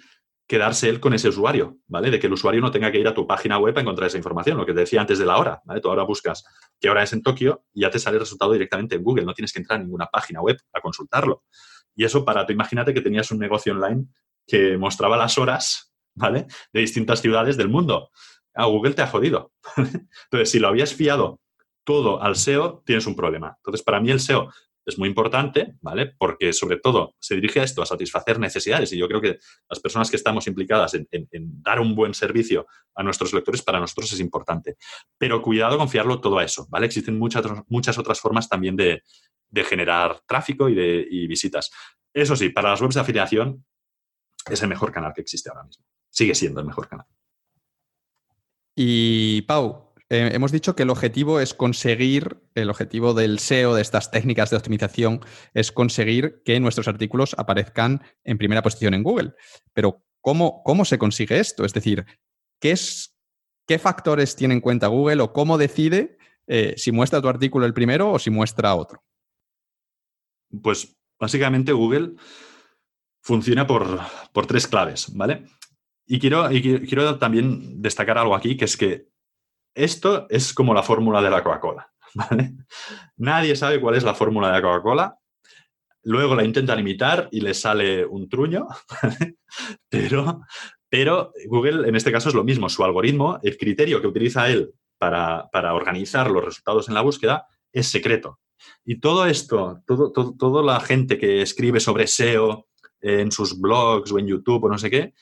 quedarse 0.48 0.90
él 0.90 1.00
con 1.00 1.14
ese 1.14 1.30
usuario, 1.30 1.78
¿vale? 1.88 2.12
De 2.12 2.20
que 2.20 2.28
el 2.28 2.34
usuario 2.34 2.62
no 2.62 2.72
tenga 2.72 2.92
que 2.92 3.00
ir 3.00 3.08
a 3.08 3.14
tu 3.14 3.26
página 3.26 3.58
web 3.58 3.76
a 3.78 3.82
encontrar 3.82 4.08
esa 4.08 4.18
información, 4.18 4.58
lo 4.58 4.66
que 4.66 4.74
te 4.74 4.82
decía 4.82 5.02
antes 5.02 5.18
de 5.18 5.26
la 5.26 5.38
hora, 5.38 5.62
¿vale? 5.66 5.82
Tú 5.82 5.90
ahora 5.90 6.04
buscas 6.04 6.46
qué 6.80 6.90
hora 6.90 7.02
es 7.02 7.14
en 7.14 7.24
Tokio 7.24 7.66
y 7.74 7.82
ya 7.82 7.90
te 7.90 7.98
sale 7.98 8.18
el 8.18 8.22
resultado 8.22 8.54
directamente 8.54 8.96
en 8.96 9.04
Google, 9.04 9.26
no 9.26 9.34
tienes 9.34 9.52
que 9.52 9.60
entrar 9.60 9.80
a 9.80 9.84
ninguna 9.84 10.06
página 10.06 10.42
web 10.42 10.58
a 10.72 10.82
consultarlo. 10.82 11.44
Y 11.96 12.04
eso 12.04 12.24
para, 12.24 12.46
tú 12.46 12.54
imagínate 12.54 12.94
que 12.94 13.02
tenías 13.02 13.32
un 13.32 13.40
negocio 13.40 13.74
online 13.74 14.06
que 14.46 14.78
mostraba 14.78 15.18
las 15.18 15.38
horas, 15.40 15.92
¿vale? 16.14 16.46
De 16.72 16.82
distintas 16.82 17.22
ciudades 17.22 17.58
del 17.58 17.70
mundo. 17.70 18.12
A 18.54 18.66
Google 18.66 18.94
te 18.94 19.02
ha 19.02 19.08
jodido. 19.08 19.52
Entonces, 19.76 20.52
si 20.52 20.60
lo 20.60 20.68
habías 20.68 20.94
fiado 20.94 21.40
todo 21.86 22.22
al 22.22 22.36
SEO, 22.36 22.84
tienes 22.86 23.08
un 23.08 23.16
problema. 23.16 23.56
Entonces, 23.58 23.82
para 23.84 24.02
mí 24.02 24.12
el 24.12 24.20
SEO 24.20 24.50
es 24.86 25.00
muy 25.00 25.10
importante, 25.10 25.76
¿vale? 25.82 26.14
Porque 26.18 26.54
sobre 26.54 26.78
todo 26.78 27.16
se 27.20 27.36
dirige 27.36 27.60
a 27.60 27.64
esto, 27.64 27.82
a 27.82 27.86
satisfacer 27.86 28.40
necesidades. 28.40 28.92
Y 28.94 28.98
yo 28.98 29.08
creo 29.08 29.22
que 29.22 29.40
las 29.70 29.80
personas 29.80 30.12
que 30.12 30.16
estamos 30.16 30.46
implicadas 30.48 30.94
en, 30.94 31.08
dar 31.64 31.80
un 31.80 31.96
buen 31.96 32.14
servicio 32.14 32.68
a 32.94 33.02
nuestros 33.02 33.34
lectores, 33.34 33.64
para 33.64 33.80
nosotros 33.80 34.12
es 34.12 34.20
importante. 34.20 34.78
Pero 35.18 35.42
cuidado 35.42 35.78
con 35.78 35.90
fiarlo 35.90 36.22
todo 36.22 36.38
a 36.38 36.44
eso, 36.44 36.68
¿vale? 36.70 36.86
Existen 36.86 37.18
muchas, 37.18 37.46
muchas 37.68 37.98
otras 37.98 38.20
formas 38.20 38.48
también 38.48 38.76
de, 38.76 39.02
de 39.50 39.64
generar 39.64 40.22
tráfico 40.28 40.70
y, 40.70 40.76
de, 40.76 41.08
visitas. 41.28 41.72
Eso 42.14 42.36
sí, 42.36 42.50
para 42.50 42.70
las 42.70 42.82
webs 42.82 42.96
de 42.96 43.02
afiliación 43.02 43.66
es 44.50 44.62
el 44.62 44.70
mejor 44.70 44.92
canal 44.92 45.14
que 45.14 45.22
existe 45.22 45.50
ahora 45.50 45.64
mismo. 45.64 45.86
Sigue 46.10 46.36
siendo 46.36 46.60
el 46.60 46.68
mejor 46.68 46.88
canal. 46.88 47.08
Y 48.76 49.42
Pau, 49.44 49.85
eh, 50.16 50.30
hemos 50.34 50.52
dicho 50.52 50.76
que 50.76 50.84
el 50.84 50.90
objetivo 50.90 51.40
es 51.40 51.54
conseguir, 51.54 52.42
el 52.56 52.70
objetivo 52.70 53.14
del 53.14 53.40
SEO, 53.40 53.76
de 53.76 53.82
estas 53.82 54.12
técnicas 54.12 54.50
de 54.50 54.58
optimización, 54.58 55.22
es 55.54 55.72
conseguir 55.72 56.42
que 56.46 56.60
nuestros 56.60 56.88
artículos 56.88 57.36
aparezcan 57.38 58.02
en 58.24 58.38
primera 58.38 58.62
posición 58.62 58.94
en 58.94 59.04
Google. 59.04 59.34
Pero, 59.74 60.04
¿cómo, 60.22 60.64
cómo 60.64 60.86
se 60.86 60.98
consigue 60.98 61.40
esto? 61.40 61.66
Es 61.66 61.74
decir, 61.74 62.06
¿qué, 62.60 62.72
es, 62.72 63.16
¿qué 63.68 63.80
factores 63.80 64.36
tiene 64.36 64.54
en 64.54 64.62
cuenta 64.62 64.88
Google 64.88 65.22
o 65.22 65.34
cómo 65.34 65.58
decide 65.58 66.18
eh, 66.48 66.76
si 66.78 66.92
muestra 66.92 67.22
tu 67.22 67.28
artículo 67.28 67.66
el 67.66 67.74
primero 67.74 68.12
o 68.12 68.20
si 68.20 68.30
muestra 68.30 68.76
otro? 68.76 69.04
Pues 70.62 70.96
básicamente 71.20 71.72
Google 71.72 72.16
funciona 73.22 73.66
por, 73.66 74.00
tres 74.48 74.68
claves, 74.68 75.16
¿vale? 75.16 75.46
Y 76.06 76.20
quiero, 76.20 76.48
quiero 76.50 77.18
también 77.18 77.82
destacar 77.82 78.20
algo 78.20 78.36
aquí, 78.36 78.56
que 78.56 78.66
es 78.66 78.78
que 78.78 79.15
esto 79.76 80.26
es 80.30 80.54
como 80.54 80.74
la 80.74 80.84
fórmula 80.84 81.22
de 81.22 81.30
la 81.30 81.44
Coca-Cola, 81.44 81.88
¿vale? 82.16 82.54
Nadie 83.18 83.56
sabe 83.56 83.80
cuál 83.80 83.96
es 83.96 84.04
la 84.04 84.16
fórmula 84.16 84.48
de 84.48 84.54
la 84.54 84.62
Coca-Cola, 84.62 85.18
luego 86.04 86.36
la 86.36 86.44
intentan 86.44 86.80
imitar 86.80 87.28
y 87.32 87.42
les 87.42 87.60
sale 87.60 88.06
un 88.06 88.30
truño, 88.30 88.68
pero, 89.90 90.42
pero 90.90 91.32
Google 91.48 91.88
en 91.88 91.96
este 91.96 92.12
caso 92.12 92.30
es 92.30 92.36
lo 92.36 92.44
mismo, 92.44 92.70
su 92.70 92.84
algoritmo, 92.84 93.40
el 93.44 93.58
criterio 93.58 94.02
que 94.02 94.08
utiliza 94.08 94.50
él 94.50 94.74
para, 94.98 95.50
para 95.52 95.74
organizar 95.74 96.32
los 96.32 96.46
resultados 96.46 96.88
en 96.88 96.96
la 96.96 97.02
búsqueda 97.02 97.46
es 97.72 97.88
secreto. 97.88 98.40
Y 98.86 99.00
todo 99.00 99.26
esto, 99.26 99.82
todo, 99.86 100.12
toda 100.12 100.64
la 100.64 100.80
gente 100.80 101.18
que 101.18 101.42
escribe 101.42 101.80
sobre 101.80 102.08
SEO 102.08 102.68
en 103.02 103.32
sus 103.32 103.60
blogs 103.60 104.12
o 104.12 104.20
en 104.20 104.28
YouTube 104.28 104.64
o 104.64 104.70
no 104.70 104.78
sé 104.78 104.90
qué, 104.90 105.14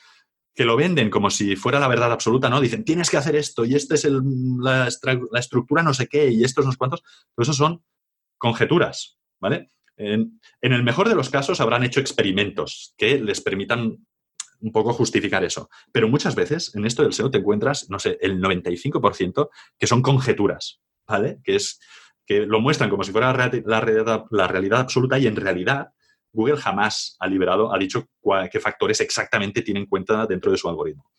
que 0.56 0.66
lo 0.66 0.76
venden 0.76 1.10
como 1.10 1.30
si 1.30 1.56
fuera 1.56 1.80
la 1.80 1.88
verdad 1.88 2.12
absoluta, 2.12 2.50
¿no? 2.50 2.62
Dicen, 2.62 2.84
tienes 2.84 3.10
que 3.10 3.18
hacer 3.18 3.36
esto 3.36 3.66
y 3.66 3.76
esta 3.76 3.96
es 3.96 4.08
la, 4.60 4.88
estructura 4.88 5.82
no 5.82 5.94
sé 5.94 6.08
qué 6.08 6.30
y 6.30 6.44
estos 6.44 6.66
no 6.66 6.72
sé 6.72 6.78
cuántos. 6.78 7.02
Todo 7.02 7.44
eso 7.44 7.54
son 7.54 7.84
conjeturas, 8.38 9.18
¿vale? 9.40 9.70
En, 9.98 10.40
el 10.62 10.84
mejor 10.84 11.10
de 11.10 11.16
los 11.16 11.30
casos 11.30 11.60
habrán 11.60 11.84
hecho 11.84 12.00
experimentos 12.00 12.94
que 12.98 13.20
les 13.20 13.42
permitan 13.42 14.06
un 14.60 14.72
poco 14.72 14.94
justificar 14.94 15.44
eso. 15.44 15.70
Pero 15.92 16.08
muchas 16.08 16.36
veces 16.36 16.74
en 16.76 16.86
esto 16.86 17.04
del 17.04 17.14
SEO 17.14 17.32
te 17.32 17.40
encuentras, 17.40 17.90
no 17.90 18.00
sé, 18.00 18.18
el 18.22 18.42
95% 18.42 19.50
que 19.78 19.88
son 19.88 20.02
conjeturas, 20.02 20.82
¿vale? 21.08 21.40
Que 21.44 21.56
es 21.56 21.80
que 22.26 22.46
lo 22.46 22.62
muestran 22.62 22.90
como 22.90 23.04
si 23.04 23.12
fuera 23.12 23.34
la 23.34 24.22
la 24.30 24.48
realidad 24.48 24.80
absoluta 24.80 25.20
y 25.20 25.28
en 25.28 25.36
realidad 25.36 25.90
Google 26.34 26.58
jamás 26.58 27.16
ha 27.20 27.28
liberado, 27.28 27.74
ha 27.74 27.78
dicho 27.78 28.10
qué 28.52 28.60
factores 28.60 29.00
exactamente 29.00 29.62
tiene 29.62 29.82
en 29.82 29.86
cuenta 29.86 30.26
dentro 30.26 30.52
de 30.52 30.58
su 30.58 30.68
algoritmo. 30.68 31.12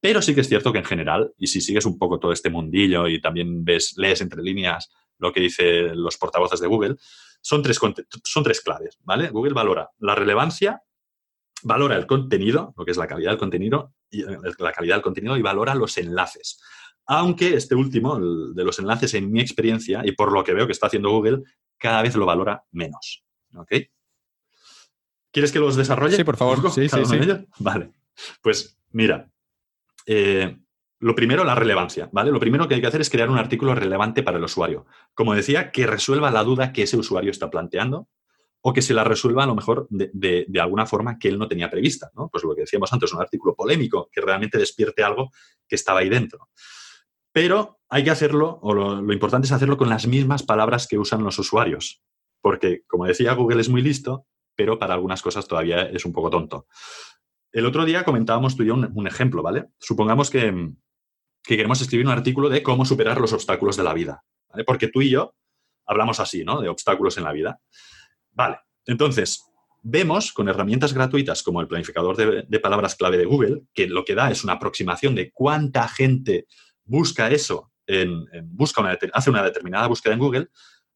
Pero 0.00 0.20
sí 0.20 0.34
que 0.34 0.40
es 0.40 0.48
cierto 0.48 0.72
que 0.72 0.78
en 0.78 0.84
general, 0.84 1.32
y 1.36 1.46
si 1.46 1.60
sigues 1.60 1.86
un 1.86 1.98
poco 1.98 2.18
todo 2.18 2.32
este 2.32 2.50
mundillo 2.50 3.06
y 3.06 3.20
también 3.20 3.64
ves, 3.64 3.94
lees 3.96 4.20
entre 4.20 4.42
líneas 4.42 4.90
lo 5.18 5.32
que 5.32 5.40
dicen 5.40 6.02
los 6.02 6.16
portavoces 6.16 6.60
de 6.60 6.66
Google, 6.66 6.96
son 7.40 7.62
tres, 7.62 7.78
son 8.24 8.42
tres 8.44 8.60
claves, 8.60 8.98
¿vale? 9.02 9.28
Google 9.28 9.52
valora 9.52 9.90
la 9.98 10.14
relevancia, 10.14 10.82
valora 11.62 11.96
el 11.96 12.06
contenido, 12.06 12.74
lo 12.76 12.84
que 12.84 12.90
es 12.92 12.96
la 12.96 13.06
calidad 13.06 13.30
del 13.30 13.38
contenido, 13.38 13.94
y, 14.10 14.22
eh, 14.22 14.38
la 14.58 14.72
calidad 14.72 14.96
del 14.96 15.02
contenido 15.02 15.36
y 15.36 15.42
valora 15.42 15.74
los 15.74 15.96
enlaces. 15.98 16.60
Aunque 17.06 17.54
este 17.54 17.74
último, 17.74 18.18
de 18.18 18.64
los 18.64 18.78
enlaces, 18.78 19.14
en 19.14 19.30
mi 19.30 19.40
experiencia, 19.40 20.02
y 20.04 20.12
por 20.12 20.32
lo 20.32 20.44
que 20.44 20.54
veo 20.54 20.66
que 20.66 20.72
está 20.72 20.86
haciendo 20.86 21.10
Google, 21.10 21.42
cada 21.78 22.00
vez 22.02 22.14
lo 22.14 22.26
valora 22.26 22.64
menos. 22.70 23.24
¿Ok? 23.56 23.72
¿Quieres 25.32 25.50
que 25.50 25.58
los 25.58 25.76
desarrolle? 25.76 26.16
Sí, 26.16 26.24
por 26.24 26.36
favor. 26.36 26.70
Sí, 26.70 26.88
sí, 26.88 27.04
sí. 27.04 27.18
Vale. 27.58 27.90
Pues 28.42 28.78
mira, 28.92 29.30
eh, 30.06 30.56
lo 31.00 31.14
primero, 31.16 31.42
la 31.42 31.56
relevancia, 31.56 32.08
¿vale? 32.12 32.30
Lo 32.30 32.38
primero 32.38 32.68
que 32.68 32.76
hay 32.76 32.80
que 32.80 32.86
hacer 32.86 33.00
es 33.00 33.10
crear 33.10 33.28
un 33.28 33.38
artículo 33.38 33.74
relevante 33.74 34.22
para 34.22 34.38
el 34.38 34.44
usuario. 34.44 34.86
Como 35.14 35.34
decía, 35.34 35.72
que 35.72 35.86
resuelva 35.86 36.30
la 36.30 36.44
duda 36.44 36.72
que 36.72 36.82
ese 36.82 36.96
usuario 36.96 37.32
está 37.32 37.50
planteando 37.50 38.08
o 38.60 38.72
que 38.72 38.82
se 38.82 38.94
la 38.94 39.02
resuelva 39.02 39.42
a 39.42 39.46
lo 39.46 39.56
mejor 39.56 39.88
de, 39.90 40.46
alguna 40.60 40.86
forma 40.86 41.18
que 41.18 41.28
él 41.28 41.38
no 41.38 41.48
tenía 41.48 41.68
prevista, 41.68 42.12
¿no? 42.14 42.28
Pues 42.28 42.44
lo 42.44 42.54
que 42.54 42.60
decíamos 42.60 42.92
antes, 42.92 43.12
un 43.12 43.20
artículo 43.20 43.56
polémico 43.56 44.08
que 44.12 44.20
realmente 44.20 44.58
despierte 44.58 45.02
algo 45.02 45.32
que 45.66 45.74
estaba 45.74 46.00
ahí 46.00 46.08
dentro. 46.08 46.48
Pero 47.32 47.80
hay 47.88 48.04
que 48.04 48.10
hacerlo, 48.10 48.60
o 48.62 48.72
lo, 48.72 49.12
importante 49.12 49.46
es 49.46 49.52
hacerlo 49.52 49.76
con 49.76 49.88
las 49.88 50.06
mismas 50.06 50.44
palabras 50.44 50.86
que 50.86 50.98
usan 50.98 51.24
los 51.24 51.38
usuarios. 51.40 52.02
Porque, 52.40 52.82
como 52.86 53.06
decía, 53.06 53.32
Google 53.32 53.60
es 53.60 53.68
muy 53.68 53.82
listo, 53.82 54.26
pero 54.54 54.78
para 54.78 54.94
algunas 54.94 55.22
cosas 55.22 55.46
todavía 55.46 55.82
es 55.82 56.04
un 56.04 56.12
poco 56.12 56.30
tonto. 56.30 56.66
el 57.52 57.66
otro 57.66 57.84
día 57.84 58.04
comentábamos 58.04 58.56
tú 58.56 58.62
y 58.62 58.66
yo 58.66 58.74
un, 58.74 59.06
ejemplo, 59.06 59.42
¿vale? 59.42 59.66
Supongamos 59.78 60.30
que, 60.30 60.72
queremos 61.42 61.80
escribir 61.80 62.06
un 62.06 62.12
artículo 62.12 62.48
de 62.48 62.62
cómo 62.62 62.84
superar 62.84 63.20
los 63.20 63.32
obstáculos 63.32 63.76
de 63.76 63.82
la 63.82 63.94
vida, 63.94 64.24
¿vale? 64.48 64.64
Porque 64.64 64.88
tú 64.88 65.02
y 65.02 65.10
yo 65.10 65.34
hablamos 65.86 66.20
así, 66.20 66.44
¿no? 66.44 66.60
De 66.60 66.68
obstáculos 66.68 67.18
en 67.18 67.24
la 67.24 67.32
vida. 67.32 67.60
Vale, 68.30 68.58
entonces, 68.86 69.44
vemos 69.82 70.32
con 70.32 70.48
herramientas 70.48 70.92
gratuitas 70.92 71.42
como 71.42 71.60
el 71.60 71.68
planificador 71.68 72.16
de, 72.48 72.60
palabras 72.60 72.94
clave 72.94 73.18
de 73.18 73.24
Google, 73.24 73.62
que 73.74 73.86
lo 73.88 74.04
que 74.04 74.14
da 74.14 74.30
es 74.30 74.44
una 74.44 74.54
aproximación 74.54 75.14
de 75.14 75.30
cuánta 75.32 75.88
gente 75.88 76.46
busca 76.84 77.30
eso, 77.30 77.72
en, 77.86 78.24
busca 78.44 78.80
una, 78.80 78.96
hace 79.12 79.30
una 79.30 79.42
determinada 79.42 79.88
búsqueda 79.88 80.14
en 80.14 80.20
Google, 80.20 80.48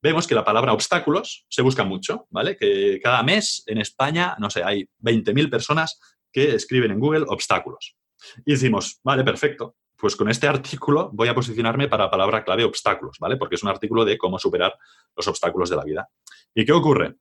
vemos 0.06 0.26
que 0.26 0.34
la 0.34 0.44
palabra 0.44 0.72
obstáculos 0.72 1.44
se 1.48 1.62
busca 1.62 1.84
mucho, 1.84 2.26
¿vale? 2.30 2.56
Que 2.56 3.00
cada 3.02 3.22
mes 3.22 3.62
en 3.66 3.78
España, 3.78 4.36
no 4.38 4.50
sé, 4.50 4.62
hay 4.62 4.88
20.000 5.02 5.50
personas 5.50 6.00
que 6.32 6.54
escriben 6.54 6.92
en 6.92 7.00
Google 7.00 7.24
obstáculos. 7.28 7.96
Y 8.44 8.52
decimos, 8.52 9.00
vale, 9.02 9.24
perfecto, 9.24 9.76
pues 9.96 10.16
con 10.16 10.28
este 10.28 10.46
artículo 10.46 11.10
voy 11.12 11.28
a 11.28 11.34
posicionarme 11.34 11.88
para 11.88 12.04
la 12.04 12.10
palabra 12.10 12.44
clave 12.44 12.64
obstáculos, 12.64 13.18
¿vale? 13.18 13.36
Porque 13.36 13.56
es 13.56 13.62
un 13.62 13.68
artículo 13.68 14.04
de 14.04 14.16
cómo 14.16 14.38
superar 14.38 14.74
los 15.16 15.26
obstáculos 15.28 15.70
de 15.70 15.76
la 15.76 15.84
vida. 15.84 16.08
¿Y 16.54 16.64
qué 16.64 16.72
ocurre? 16.72 17.16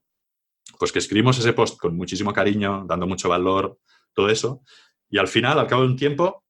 Pues 0.78 0.92
que 0.92 0.98
escribimos 0.98 1.38
ese 1.38 1.52
post 1.52 1.78
con 1.78 1.96
muchísimo 1.96 2.32
cariño, 2.32 2.84
dando 2.86 3.06
mucho 3.06 3.28
valor, 3.28 3.78
todo 4.12 4.28
eso, 4.28 4.62
y 5.08 5.18
al 5.18 5.28
final, 5.28 5.58
al 5.58 5.66
cabo 5.66 5.82
de 5.82 5.88
un 5.88 5.96
tiempo, 5.96 6.44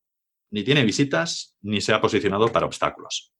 ni 0.50 0.64
tiene 0.64 0.84
visitas 0.84 1.56
ni 1.62 1.80
se 1.80 1.92
ha 1.92 2.00
posicionado 2.00 2.48
para 2.48 2.66
obstáculos. 2.66 3.32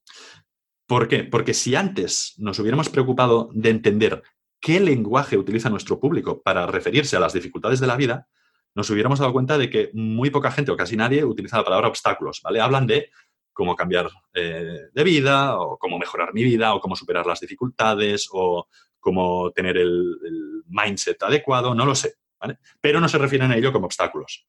¿Por 0.87 1.09
qué? 1.09 1.25
Porque 1.25 1.55
si 1.55 1.75
antes 1.75 2.35
nos 2.39 2.59
hubiéramos 2.59 2.89
preocupado 2.89 3.51
de 3.53 3.71
entender 3.71 4.23
qué 4.61 4.81
lenguaje 4.81 5.37
utiliza 5.37 5.69
nuestro 5.69 5.99
público 5.99 6.43
para 6.43 6.67
referirse 6.67 7.17
a 7.17 7.21
las 7.21 7.33
dificultades 7.33 7.81
de 7.81 7.87
la 7.87 7.97
vida, 7.97 8.29
nos 8.75 8.89
hubiéramos 8.91 9.19
dado 9.19 9.33
cuenta 9.33 9.59
de 9.59 9.71
que 9.71 9.91
muy 9.95 10.31
poca 10.31 10.51
gente 10.51 10.71
o 10.71 10.77
casi 10.77 10.97
nadie 10.97 11.25
utiliza 11.25 11.57
la 11.57 11.65
palabra 11.65 11.89
obstáculos, 11.89 12.41
¿vale? 12.43 12.61
Hablan 12.61 12.87
de 12.87 13.11
cómo 13.53 13.75
cambiar 13.75 14.11
eh, 14.35 14.89
de 14.93 15.05
vida 15.05 15.59
o 15.59 15.79
cómo 15.79 15.99
mejorar 15.99 16.35
mi 16.35 16.45
vida 16.45 16.75
o 16.75 16.81
cómo 16.81 16.95
superar 16.95 17.27
las 17.27 17.41
dificultades 17.41 18.29
o 18.31 18.69
cómo 19.01 19.51
tener 19.53 19.79
el, 19.79 20.19
el 20.25 20.63
mindset 20.67 21.23
adecuado, 21.23 21.75
no 21.75 21.87
lo 21.87 21.95
sé, 21.95 22.17
¿vale? 22.39 22.59
Pero 22.81 23.01
no 23.01 23.09
se 23.09 23.19
refieren 23.19 23.51
a 23.51 23.57
ello 23.57 23.73
como 23.73 23.87
obstáculos. 23.87 24.47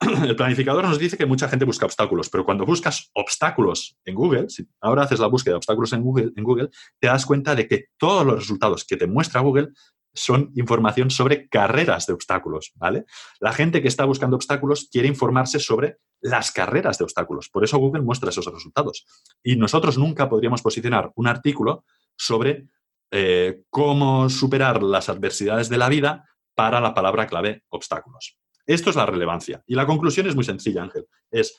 el 0.24 0.34
planificador 0.34 0.84
nos 0.84 0.98
dice 0.98 1.18
que 1.18 1.26
mucha 1.26 1.48
gente 1.48 1.64
busca 1.64 1.84
obstáculos, 1.84 2.30
pero 2.30 2.44
cuando 2.44 2.64
buscas 2.64 3.10
obstáculos 3.14 3.98
en 4.04 4.14
Google, 4.14 4.48
si 4.48 4.66
ahora 4.80 5.02
haces 5.02 5.20
la 5.20 5.26
búsqueda 5.26 5.52
de 5.52 5.58
obstáculos 5.58 5.92
en 5.92 6.02
Google, 6.02 6.32
en 6.34 6.44
Google, 6.44 6.70
te 6.98 7.08
das 7.08 7.26
cuenta 7.26 7.54
de 7.54 7.68
que 7.68 7.86
todos 7.98 8.24
los 8.24 8.36
resultados 8.36 8.84
que 8.84 8.96
te 8.96 9.06
muestra 9.06 9.40
Google 9.40 9.70
son 10.14 10.52
información 10.56 11.10
sobre 11.10 11.48
carreras 11.48 12.06
de 12.06 12.14
obstáculos, 12.14 12.72
¿vale? 12.74 13.04
La 13.40 13.52
gente 13.52 13.82
que 13.82 13.88
está 13.88 14.04
buscando 14.04 14.36
obstáculos 14.36 14.88
quiere 14.90 15.06
informarse 15.06 15.60
sobre 15.60 15.98
las 16.20 16.50
carreras 16.50 16.98
de 16.98 17.04
obstáculos. 17.04 17.48
Por 17.48 17.64
eso 17.64 17.78
Google 17.78 18.02
muestra 18.02 18.30
esos 18.30 18.46
resultados. 18.46 19.06
Y 19.42 19.56
nosotros 19.56 19.98
nunca 19.98 20.28
podríamos 20.28 20.62
posicionar 20.62 21.12
un 21.14 21.28
artículo 21.28 21.84
sobre 22.16 22.66
eh, 23.12 23.62
cómo 23.70 24.28
superar 24.28 24.82
las 24.82 25.08
adversidades 25.08 25.68
de 25.68 25.78
la 25.78 25.88
vida 25.88 26.24
para 26.54 26.80
la 26.80 26.94
palabra 26.94 27.26
clave 27.26 27.64
obstáculos. 27.68 28.39
Esto 28.66 28.90
es 28.90 28.96
la 28.96 29.06
relevancia. 29.06 29.62
Y 29.66 29.74
la 29.74 29.86
conclusión 29.86 30.26
es 30.26 30.34
muy 30.34 30.44
sencilla, 30.44 30.82
Ángel. 30.82 31.06
Es, 31.30 31.56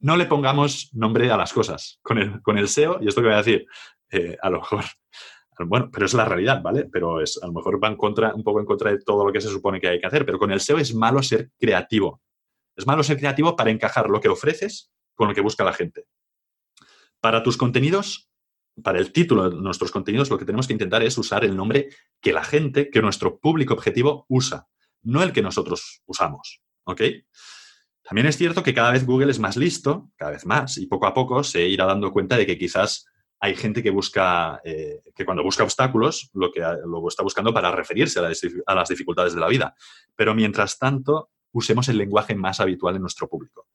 no 0.00 0.16
le 0.16 0.26
pongamos 0.26 0.90
nombre 0.94 1.30
a 1.30 1.36
las 1.36 1.52
cosas. 1.52 1.98
Con 2.02 2.18
el, 2.18 2.42
con 2.42 2.58
el 2.58 2.68
SEO, 2.68 2.98
y 3.00 3.08
esto 3.08 3.20
que 3.20 3.28
voy 3.28 3.34
a 3.34 3.42
decir, 3.42 3.66
eh, 4.10 4.36
a 4.40 4.50
lo 4.50 4.60
mejor, 4.60 4.84
bueno, 5.66 5.90
pero 5.92 6.06
es 6.06 6.14
la 6.14 6.24
realidad, 6.24 6.62
¿vale? 6.62 6.86
Pero 6.90 7.20
es, 7.20 7.38
a 7.42 7.46
lo 7.46 7.52
mejor 7.52 7.82
va 7.82 7.88
en 7.88 7.96
contra, 7.96 8.34
un 8.34 8.42
poco 8.42 8.60
en 8.60 8.66
contra 8.66 8.90
de 8.90 8.98
todo 9.00 9.26
lo 9.26 9.32
que 9.32 9.40
se 9.40 9.48
supone 9.48 9.80
que 9.80 9.88
hay 9.88 10.00
que 10.00 10.06
hacer, 10.06 10.24
pero 10.24 10.38
con 10.38 10.50
el 10.50 10.60
SEO 10.60 10.78
es 10.78 10.94
malo 10.94 11.22
ser 11.22 11.50
creativo. 11.58 12.22
Es 12.76 12.86
malo 12.86 13.02
ser 13.02 13.18
creativo 13.18 13.56
para 13.56 13.70
encajar 13.70 14.08
lo 14.08 14.20
que 14.20 14.28
ofreces 14.28 14.90
con 15.14 15.28
lo 15.28 15.34
que 15.34 15.42
busca 15.42 15.64
la 15.64 15.72
gente. 15.72 16.06
Para 17.20 17.42
tus 17.42 17.58
contenidos, 17.58 18.30
para 18.82 18.98
el 18.98 19.12
título 19.12 19.50
de 19.50 19.56
nuestros 19.60 19.90
contenidos, 19.90 20.30
lo 20.30 20.38
que 20.38 20.46
tenemos 20.46 20.66
que 20.66 20.72
intentar 20.72 21.02
es 21.02 21.18
usar 21.18 21.44
el 21.44 21.54
nombre 21.54 21.90
que 22.20 22.32
la 22.32 22.42
gente, 22.42 22.88
que 22.88 23.02
nuestro 23.02 23.38
público 23.38 23.74
objetivo 23.74 24.24
usa 24.28 24.66
no 25.02 25.22
el 25.22 25.32
que 25.32 25.42
nosotros 25.42 26.02
usamos. 26.06 26.62
¿Ok? 26.84 27.02
También 28.02 28.26
es 28.26 28.36
cierto 28.36 28.62
que 28.62 28.74
cada 28.74 28.90
vez 28.90 29.06
Google 29.06 29.30
es 29.30 29.38
más 29.38 29.56
listo, 29.56 30.10
cada 30.16 30.32
vez 30.32 30.44
más, 30.44 30.78
y 30.78 30.86
poco 30.86 31.06
a 31.06 31.14
poco 31.14 31.44
se 31.44 31.68
irá 31.68 31.86
dando 31.86 32.10
cuenta 32.12 32.36
de 32.36 32.46
que 32.46 32.58
quizás 32.58 33.06
hay 33.38 33.54
gente 33.54 33.82
que 33.82 33.90
busca, 33.90 34.60
eh, 34.64 35.00
que 35.14 35.24
cuando 35.24 35.42
busca 35.42 35.64
obstáculos, 35.64 36.30
lo 36.34 36.52
que 36.52 36.60
está 37.08 37.22
buscando 37.22 37.54
para 37.54 37.72
referirse 37.72 38.20
a, 38.20 38.74
las 38.74 38.88
dificultades 38.88 39.32
de 39.34 39.40
la 39.40 39.48
vida. 39.48 39.74
Pero 40.14 40.34
mientras 40.34 40.78
tanto, 40.78 41.30
usemos 41.52 41.88
el 41.88 41.96
lenguaje 41.96 42.34
más 42.34 42.60
habitual 42.60 42.96
en 42.96 43.02
nuestro 43.02 43.28
público. 43.28 43.68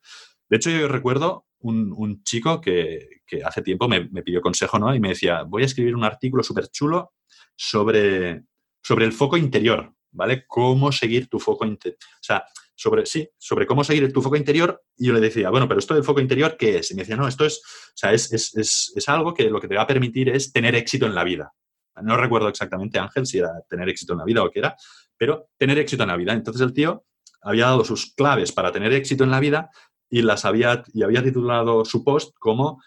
De 0.47 0.57
hecho, 0.57 0.69
yo 0.69 0.87
recuerdo 0.87 1.47
un, 1.59 2.23
chico 2.23 2.61
que, 2.61 3.07
hace 3.43 3.63
tiempo 3.63 3.87
me, 3.87 4.05
pidió 4.21 4.39
consejo, 4.39 4.77
¿no? 4.77 4.93
Y 4.93 4.99
me 4.99 5.09
decía, 5.09 5.41
voy 5.41 5.63
a 5.63 5.65
escribir 5.65 5.95
un 5.95 6.03
artículo 6.03 6.43
súper 6.43 6.67
chulo 6.67 7.13
sobre, 7.55 8.43
sobre 8.83 9.05
el 9.05 9.13
foco 9.13 9.35
interior. 9.35 9.93
¿Vale? 10.15 10.45
Cómo 10.47 10.91
seguir 10.91 11.27
tu 11.27 11.39
foco 11.39 11.65
interior. 11.65 11.99
O 11.99 12.23
sea, 12.23 12.45
sobre, 12.73 13.05
sí, 13.05 13.29
sobre 13.37 13.65
cómo 13.65 13.83
seguir 13.83 14.11
tu 14.11 14.21
foco 14.21 14.35
interior. 14.35 14.83
Y 14.97 15.07
yo 15.07 15.13
le 15.13 15.19
decía, 15.19 15.49
bueno, 15.49 15.67
pero 15.67 15.79
esto 15.79 15.93
del 15.93 16.03
foco 16.03 16.19
interior, 16.19 16.57
¿qué 16.57 16.79
es? 16.79 16.91
Y 16.91 16.95
me 16.95 17.03
decía, 17.03 17.15
no, 17.15 17.27
esto 17.27 17.45
es, 17.45 17.57
o 17.59 17.97
sea, 17.97 18.13
es, 18.13 18.31
es, 18.33 18.55
es, 18.55 18.93
es 18.95 19.09
algo 19.09 19.33
que 19.33 19.49
lo 19.49 19.59
que 19.59 19.67
te 19.67 19.75
va 19.75 19.83
a 19.83 19.87
permitir 19.87 20.29
es 20.29 20.51
tener 20.51 20.75
éxito 20.75 21.05
en 21.05 21.15
la 21.15 21.23
vida. 21.23 21.53
No 22.01 22.17
recuerdo 22.17 22.49
exactamente, 22.49 22.99
Ángel, 22.99 23.25
si 23.25 23.37
era 23.37 23.51
tener 23.69 23.87
éxito 23.87 24.13
en 24.13 24.19
la 24.19 24.25
vida 24.25 24.43
o 24.43 24.49
qué 24.49 24.59
era, 24.59 24.75
pero 25.17 25.49
tener 25.57 25.77
éxito 25.77 26.03
en 26.03 26.09
la 26.09 26.17
vida. 26.17 26.33
Entonces 26.33 26.61
el 26.61 26.73
tío 26.73 27.05
había 27.41 27.65
dado 27.65 27.85
sus 27.85 28.13
claves 28.13 28.51
para 28.51 28.71
tener 28.71 28.91
éxito 28.91 29.23
en 29.23 29.31
la 29.31 29.39
vida 29.39 29.69
y 30.09 30.21
las 30.21 30.43
había, 30.43 30.83
y 30.93 31.03
había 31.03 31.23
titulado 31.23 31.85
su 31.85 32.03
post 32.03 32.35
como 32.39 32.81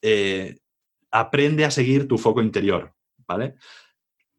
eh, 0.00 0.58
Aprende 1.14 1.66
a 1.66 1.70
seguir 1.70 2.08
tu 2.08 2.16
foco 2.16 2.40
interior, 2.40 2.94
¿vale? 3.28 3.56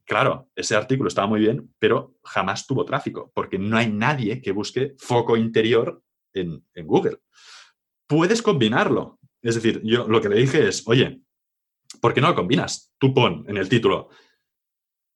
Claro, 0.05 0.49
ese 0.55 0.75
artículo 0.75 1.07
estaba 1.07 1.27
muy 1.27 1.39
bien, 1.39 1.73
pero 1.79 2.15
jamás 2.23 2.67
tuvo 2.67 2.85
tráfico, 2.85 3.31
porque 3.33 3.57
no 3.57 3.77
hay 3.77 3.89
nadie 3.89 4.41
que 4.41 4.51
busque 4.51 4.95
foco 4.97 5.37
interior 5.37 6.03
en, 6.33 6.63
Google. 6.85 7.19
Puedes 8.07 8.41
combinarlo. 8.41 9.19
Es 9.41 9.55
decir, 9.55 9.81
yo 9.83 10.07
lo 10.07 10.21
que 10.21 10.29
le 10.29 10.35
dije 10.35 10.67
es, 10.67 10.83
oye, 10.87 11.21
¿por 12.01 12.13
qué 12.13 12.21
no 12.21 12.29
lo 12.29 12.35
combinas? 12.35 12.93
Tú 12.97 13.13
pon 13.13 13.45
en 13.47 13.57
el 13.57 13.69
título, 13.69 14.09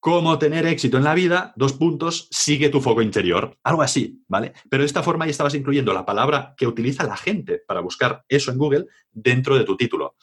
cómo 0.00 0.38
tener 0.38 0.66
éxito 0.66 0.96
en 0.96 1.04
la 1.04 1.14
vida, 1.14 1.52
dos 1.56 1.74
puntos, 1.74 2.28
sigue 2.30 2.70
tu 2.70 2.80
foco 2.80 3.02
interior. 3.02 3.58
Algo 3.64 3.82
así, 3.82 4.22
¿vale? 4.26 4.52
Pero 4.70 4.82
de 4.82 4.86
esta 4.86 5.02
forma 5.02 5.26
ya 5.26 5.32
estabas 5.32 5.54
incluyendo 5.54 5.92
la 5.92 6.06
palabra 6.06 6.54
que 6.56 6.66
utiliza 6.66 7.04
la 7.04 7.16
gente 7.16 7.62
para 7.66 7.80
buscar 7.80 8.24
eso 8.28 8.50
en 8.50 8.58
Google 8.58 8.86
dentro 9.10 9.56
de 9.56 9.64
tu 9.64 9.76
título. 9.76 10.16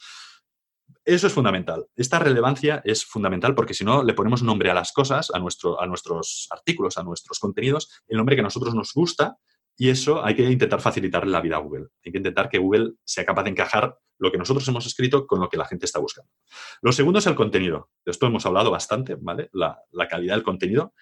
Eso 1.06 1.28
es 1.28 1.32
fundamental. 1.32 1.86
Esta 1.94 2.18
relevancia 2.18 2.82
es 2.84 3.04
fundamental 3.04 3.54
porque 3.54 3.74
si 3.74 3.84
no 3.84 4.02
le 4.02 4.12
ponemos 4.12 4.42
nombre 4.42 4.72
a 4.72 4.74
las 4.74 4.90
cosas, 4.90 5.30
a, 5.30 5.36
a 5.36 5.86
nuestros 5.86 6.48
artículos, 6.50 6.98
a 6.98 7.04
nuestros 7.04 7.38
contenidos, 7.38 8.02
el 8.08 8.16
nombre 8.16 8.34
que 8.34 8.40
a 8.40 8.42
nosotros 8.42 8.74
nos 8.74 8.92
gusta 8.92 9.38
y 9.76 9.88
eso 9.88 10.24
hay 10.24 10.34
que 10.34 10.42
intentar 10.42 10.80
facilitarle 10.80 11.30
la 11.30 11.40
vida 11.40 11.56
a 11.56 11.60
Google. 11.60 11.86
Hay 12.04 12.10
que 12.10 12.18
intentar 12.18 12.48
que 12.48 12.58
Google 12.58 12.94
sea 13.04 13.24
capaz 13.24 13.44
de 13.44 13.50
encajar 13.50 13.96
lo 14.18 14.32
que 14.32 14.38
nosotros 14.38 14.66
hemos 14.66 14.84
escrito 14.84 15.28
con 15.28 15.38
lo 15.38 15.48
que 15.48 15.56
la 15.56 15.66
gente 15.66 15.86
está 15.86 16.00
buscando. 16.00 16.32
Lo 16.82 16.90
segundo 16.90 17.20
es 17.20 17.26
el 17.28 17.36
contenido. 17.36 17.90
De 18.04 18.10
esto 18.10 18.26
hemos 18.26 18.44
hablado 18.44 18.72
bastante, 18.72 19.14
¿vale? 19.14 19.48
La, 19.52 19.78
la 19.92 20.08
calidad 20.08 20.34
del 20.34 20.42
contenido. 20.42 20.92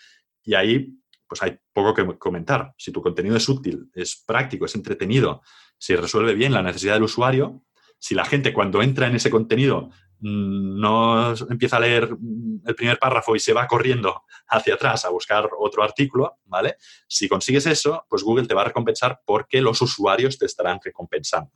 Y 0.43 0.53
ahí, 0.53 0.99
pues 1.27 1.43
hay 1.43 1.57
poco 1.73 1.95
que 1.95 2.19
comentar. 2.19 2.75
Si 2.77 2.93
tu 2.93 3.01
contenido 3.01 3.37
es 3.37 3.49
útil, 3.49 3.89
es 3.95 4.23
práctico, 4.27 4.67
es 4.67 4.75
entretenido, 4.75 5.41
si 5.79 5.97
resuelve 5.97 6.35
bien 6.35 6.53
la 6.53 6.63
necesidad 6.63 6.95
del 6.95 7.05
usuario, 7.05 7.63
si 8.05 8.15
la 8.15 8.27
gente 8.27 8.53
cuando 8.53 8.83
entra 8.83 9.07
en 9.07 9.15
ese 9.15 9.31
contenido 9.31 9.89
mm, 10.21 10.79
no 10.79 11.35
empieza 11.49 11.79
a 11.79 11.81
leer 11.81 12.15
mm, 12.15 12.61
el 12.67 12.75
primer 12.75 12.99
párrafo 12.99 13.35
y 13.35 13.41
se 13.41 13.55
va 13.55 13.67
corriendo 13.67 14.25
hacia 14.47 14.75
atrás 14.75 15.07
a 15.07 15.09
buscar 15.09 15.49
otro 15.59 15.83
artículo, 15.83 16.37
¿vale? 16.45 16.77
Si 17.09 17.31
consigues 17.31 17.65
eso, 17.65 18.05
pues 18.11 18.23
Google 18.23 18.47
te 18.47 18.53
va 18.53 18.61
a 18.61 18.67
recompensar 18.67 19.23
porque 19.25 19.63
los 19.63 19.81
usuarios 19.81 20.37
te 20.37 20.45
estarán 20.45 20.81
recompensando. 20.85 21.51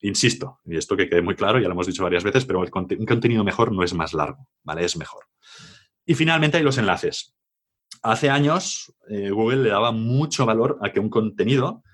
Insisto, 0.00 0.58
y 0.64 0.76
esto 0.76 0.96
que 0.96 1.08
quede 1.08 1.22
muy 1.22 1.36
claro, 1.36 1.60
ya 1.60 1.68
lo 1.68 1.74
hemos 1.74 1.86
dicho 1.86 2.02
varias 2.02 2.24
veces, 2.24 2.44
pero 2.44 2.58
un 2.58 3.06
contenido 3.06 3.44
mejor 3.44 3.70
no 3.70 3.84
es 3.84 3.94
más 3.94 4.12
largo, 4.12 4.48
¿vale? 4.64 4.84
Es 4.84 4.96
mejor. 4.96 5.26
Y 6.04 6.14
finalmente 6.16 6.56
hay 6.56 6.64
los 6.64 6.78
enlaces. 6.78 7.36
Hace 8.02 8.30
años 8.30 8.92
eh, 9.08 9.30
Google 9.30 9.62
le 9.62 9.68
daba 9.68 9.92
mucho 9.92 10.44
valor 10.44 10.78
a 10.82 10.90
que 10.90 10.98
un 10.98 11.08
contenido 11.08 11.84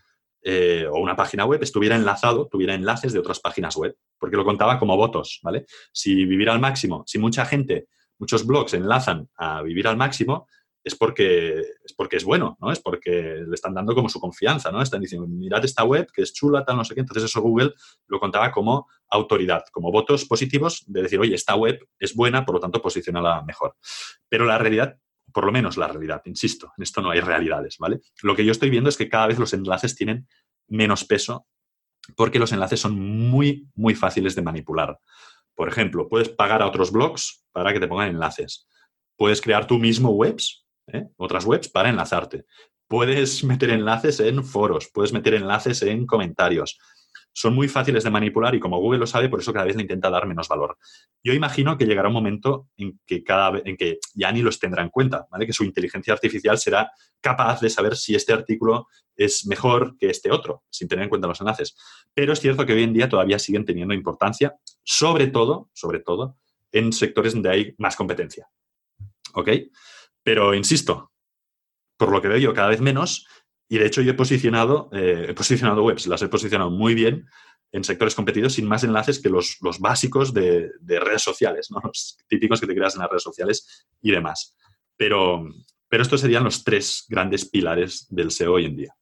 eh, 0.49 0.87
o 0.89 1.01
una 1.01 1.17
página 1.17 1.45
web 1.45 1.61
estuviera 1.61 1.97
enlazado, 1.97 2.47
tuviera 2.47 2.73
enlaces 2.73 3.13
de 3.13 3.19
otras 3.19 3.41
páginas 3.41 3.75
web, 3.75 3.97
porque 4.17 4.37
lo 4.37 4.45
contaba 4.45 4.79
como 4.79 4.97
votos, 4.97 5.41
¿vale? 5.43 5.67
Si 5.93 6.25
vivir 6.25 6.49
al 6.49 6.61
máximo, 6.61 7.03
si 7.05 7.19
mucha 7.19 7.45
gente, 7.45 7.89
muchos 8.17 8.47
blogs 8.47 8.73
enlazan 8.75 9.29
a 9.37 9.63
vivir 9.63 9.89
al 9.89 9.97
máximo, 9.97 10.47
es 10.85 10.95
porque, 10.95 11.59
es 11.85 11.93
porque 11.97 12.19
es 12.19 12.23
bueno, 12.23 12.57
¿no? 12.61 12.71
Es 12.71 12.79
porque 12.79 13.43
le 13.45 13.55
están 13.55 13.75
dando 13.75 13.93
como 13.93 14.09
su 14.09 14.21
confianza, 14.21 14.71
¿no? 14.71 14.81
Están 14.81 15.01
diciendo, 15.01 15.27
mirad 15.27 15.65
esta 15.65 15.83
web 15.83 16.07
que 16.15 16.23
es 16.23 16.33
chula, 16.33 16.65
tal, 16.65 16.77
no 16.77 16.85
sé 16.85 16.95
qué. 16.95 17.01
Entonces 17.01 17.25
eso 17.25 17.41
Google 17.41 17.73
lo 18.07 18.21
contaba 18.21 18.53
como 18.53 18.87
autoridad, 19.11 19.65
como 19.73 19.91
votos 19.91 20.27
positivos 20.27 20.85
de 20.87 21.03
decir, 21.03 21.19
oye, 21.19 21.35
esta 21.35 21.57
web 21.57 21.85
es 21.99 22.15
buena, 22.15 22.45
por 22.45 22.55
lo 22.55 22.61
tanto, 22.61 22.81
posicionala 22.81 23.43
mejor. 23.43 23.75
Pero 24.29 24.45
la 24.45 24.59
realidad 24.59 24.97
por 25.33 25.45
lo 25.45 25.53
menos 25.53 25.77
la 25.77 25.89
realidad, 25.89 26.23
insisto, 26.25 26.73
en 26.77 26.83
esto 26.83 27.03
no 27.03 27.11
hay 27.11 27.21
realidades, 27.21 27.77
¿vale? 27.79 28.01
Lo 28.23 28.35
que 28.35 28.45
yo 28.45 28.53
estoy 28.53 28.71
viendo 28.71 28.89
es 28.89 28.97
que 28.97 29.09
cada 29.09 29.27
vez 29.27 29.39
los 29.39 29.53
enlaces 29.53 29.95
tienen 29.95 30.27
menos 30.69 31.05
peso 31.05 31.47
porque 32.15 32.39
los 32.39 32.53
enlaces 32.53 32.81
son 32.81 32.99
muy, 32.99 33.69
muy 33.75 33.95
fáciles 33.95 34.35
de 34.35 34.43
manipular. 34.43 34.99
Por 35.55 35.69
ejemplo, 35.69 36.09
puedes 36.09 36.29
pagar 36.29 36.63
a 36.63 36.67
otros 36.67 36.93
blogs 36.93 37.45
para 37.53 37.73
que 37.73 37.81
te 37.81 37.89
pongan 37.89 38.09
enlaces. 38.09 38.69
Puedes 39.17 39.41
crear 39.41 39.67
tú 39.67 39.79
mismo 39.79 40.11
webs, 40.11 40.65
¿eh? 40.87 41.09
otras 41.17 41.45
webs, 41.45 41.69
para 41.69 41.89
enlazarte. 41.89 42.45
Puedes 42.87 43.43
meter 43.43 43.71
enlaces 43.71 44.21
en 44.21 44.45
foros, 44.45 44.89
puedes 44.93 45.13
meter 45.13 45.35
enlaces 45.35 45.83
en 45.83 46.07
comentarios 46.07 46.79
son 47.37 47.55
muy 47.55 47.69
fáciles 47.69 48.03
de 48.03 48.09
manipular 48.09 48.55
y 48.55 48.61
como 48.61 48.81
Google 48.81 49.01
lo 49.01 49.07
sabe, 49.07 49.29
por 49.29 49.41
eso 49.41 49.53
cada 49.53 49.67
vez 49.67 49.77
le 49.77 49.83
intenta 49.83 50.09
dar 50.09 50.27
menos 50.27 50.49
valor. 50.49 50.79
Yo 51.23 51.35
imagino 51.35 51.77
que 51.77 51.85
llegará 51.85 52.09
un 52.09 52.15
momento 52.15 52.71
en 52.79 52.99
que, 53.05 53.23
cada, 53.23 53.61
en 53.63 53.77
que 53.77 53.99
ya 54.15 54.33
ni 54.33 54.41
los 54.41 54.59
tendrá 54.59 54.83
en 54.83 54.89
cuenta, 54.89 55.27
¿vale? 55.31 55.47
que 55.47 55.53
su 55.53 55.63
inteligencia 55.63 56.15
artificial 56.15 56.57
será 56.57 56.91
capaz 57.21 57.61
de 57.61 57.69
saber 57.69 57.95
si 57.95 58.15
este 58.15 58.33
artículo 58.33 58.87
es 59.15 59.47
mejor 59.47 59.99
que 59.99 60.09
este 60.09 60.33
otro, 60.33 60.63
sin 60.71 60.89
tener 60.89 61.03
en 61.03 61.09
cuenta 61.11 61.29
los 61.29 61.39
enlaces. 61.43 61.77
Pero 62.15 62.33
es 62.33 62.41
cierto 62.41 62.65
que 62.65 62.73
hoy 62.73 62.85
en 62.85 62.95
día 62.95 63.11
todavía 63.11 63.39
siguen 63.39 63.67
teniendo 63.67 63.93
importancia, 63.93 64.57
sobre 64.83 65.27
todo, 65.27 65.69
sobre 65.75 66.01
todo, 66.01 66.39
en 66.73 66.91
sectores 66.91 67.35
donde 67.35 67.51
hay 67.51 67.75
más 67.77 67.97
competencia. 67.97 68.49
¿Ok? 69.35 69.51
Pero 70.23 70.55
insisto, 70.55 71.13
por 71.99 72.11
lo 72.11 72.23
que 72.23 72.29
veo 72.29 72.39
yo 72.39 72.55
cada 72.55 72.69
vez 72.69 72.81
menos, 72.81 73.27
y 73.69 73.79
de 73.79 73.87
hecho 73.87 74.03
yo 74.03 74.13
he 74.13 74.15
posicionado, 74.15 74.89
eh, 74.93 75.27
he 75.29 75.35
posicionado 75.35 75.83
webs, 75.83 76.07
las 76.07 76.23
he 76.23 76.29
posicionado 76.29 76.71
muy 76.71 76.95
bien 76.95 77.27
en 77.73 77.85
sectores 77.85 78.15
competidos 78.15 78.55
sin 78.55 78.67
más 78.67 78.85
enlaces 78.85 79.21
que 79.21 79.29
los, 79.29 79.59
básicos 79.81 80.33
de, 80.33 80.71
redes 80.87 81.23
sociales, 81.23 81.71
¿no? 81.71 81.81
los 81.85 82.19
típicos 82.29 82.61
que 82.61 82.67
te 82.67 82.75
creas 82.75 82.95
en 82.95 83.01
las 83.01 83.11
redes 83.11 83.23
sociales 83.23 83.87
y 84.01 84.11
demás. 84.11 84.57
Pero, 84.97 85.45
pero 85.89 86.03
estos 86.03 86.21
serían 86.21 86.45
los 86.45 86.65
tres 86.65 87.05
grandes 87.09 87.49
pilares 87.49 88.07
del 88.09 88.31
SEO 88.31 88.55
hoy 88.55 88.67
en 88.67 88.77
día. 88.77 88.95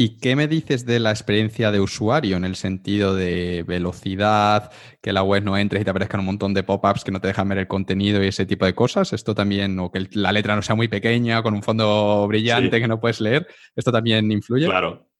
¿Y 0.00 0.20
qué 0.20 0.36
me 0.36 0.46
dices 0.46 0.86
de 0.86 1.00
la 1.00 1.10
experiencia 1.10 1.72
de 1.72 1.80
usuario 1.80 2.36
en 2.36 2.44
el 2.44 2.54
sentido 2.54 3.16
de 3.16 3.64
velocidad, 3.66 4.70
que 5.02 5.12
la 5.12 5.24
web 5.24 5.42
no 5.42 5.56
entres 5.56 5.82
y 5.82 5.84
te 5.84 5.90
aparezcan 5.90 6.20
un 6.20 6.26
montón 6.26 6.54
de 6.54 6.62
pop-ups 6.62 7.02
que 7.02 7.10
no 7.10 7.20
te 7.20 7.26
dejan 7.26 7.48
ver 7.48 7.58
el 7.58 7.66
contenido 7.66 8.22
y 8.22 8.28
ese 8.28 8.46
tipo 8.46 8.64
de 8.64 8.76
cosas? 8.76 9.12
Esto 9.12 9.34
también, 9.34 9.76
o 9.80 9.90
que 9.90 10.06
la 10.12 10.30
letra 10.30 10.54
no 10.54 10.62
sea 10.62 10.76
muy 10.76 10.86
pequeña, 10.86 11.42
con 11.42 11.52
un 11.52 11.64
fondo 11.64 12.28
brillante 12.28 12.80
que 12.80 12.86
no 12.86 13.00
puedes 13.00 13.20
leer, 13.20 13.48
¿esto 13.74 13.90
también 13.90 14.30
influye? 14.30 14.66
Claro, 14.66 15.10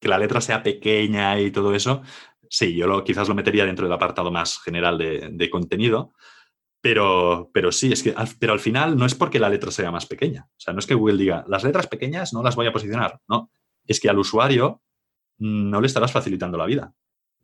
que 0.00 0.08
la 0.08 0.16
letra 0.16 0.40
sea 0.40 0.62
pequeña 0.62 1.38
y 1.38 1.50
todo 1.50 1.74
eso, 1.74 2.00
sí, 2.48 2.74
yo 2.74 2.86
lo, 2.86 3.04
quizás 3.04 3.28
lo 3.28 3.34
metería 3.34 3.66
dentro 3.66 3.84
del 3.84 3.92
apartado 3.92 4.30
más 4.30 4.62
general 4.62 4.96
de, 4.96 5.50
contenido, 5.50 6.14
pero, 6.80 7.50
pero 7.52 7.70
sí, 7.70 7.92
es 7.92 8.02
que 8.02 8.14
al, 8.16 8.28
pero 8.38 8.54
al 8.54 8.60
final 8.60 8.96
no 8.96 9.04
es 9.04 9.14
porque 9.14 9.38
la 9.38 9.50
letra 9.50 9.70
sea 9.70 9.90
más 9.90 10.06
pequeña. 10.06 10.46
O 10.48 10.60
sea, 10.60 10.72
no 10.72 10.78
es 10.78 10.86
que 10.86 10.94
Google 10.94 11.18
diga, 11.18 11.44
las 11.48 11.64
letras 11.64 11.86
pequeñas 11.86 12.32
no 12.32 12.42
las 12.42 12.56
voy 12.56 12.66
a 12.66 12.72
posicionar. 12.72 13.20
No, 13.28 13.50
es 13.86 14.00
que 14.00 14.08
al 14.08 14.18
usuario 14.18 14.82
no 15.38 15.80
le 15.80 15.86
estarás 15.86 16.12
facilitando 16.12 16.58
la 16.58 16.66
vida. 16.66 16.94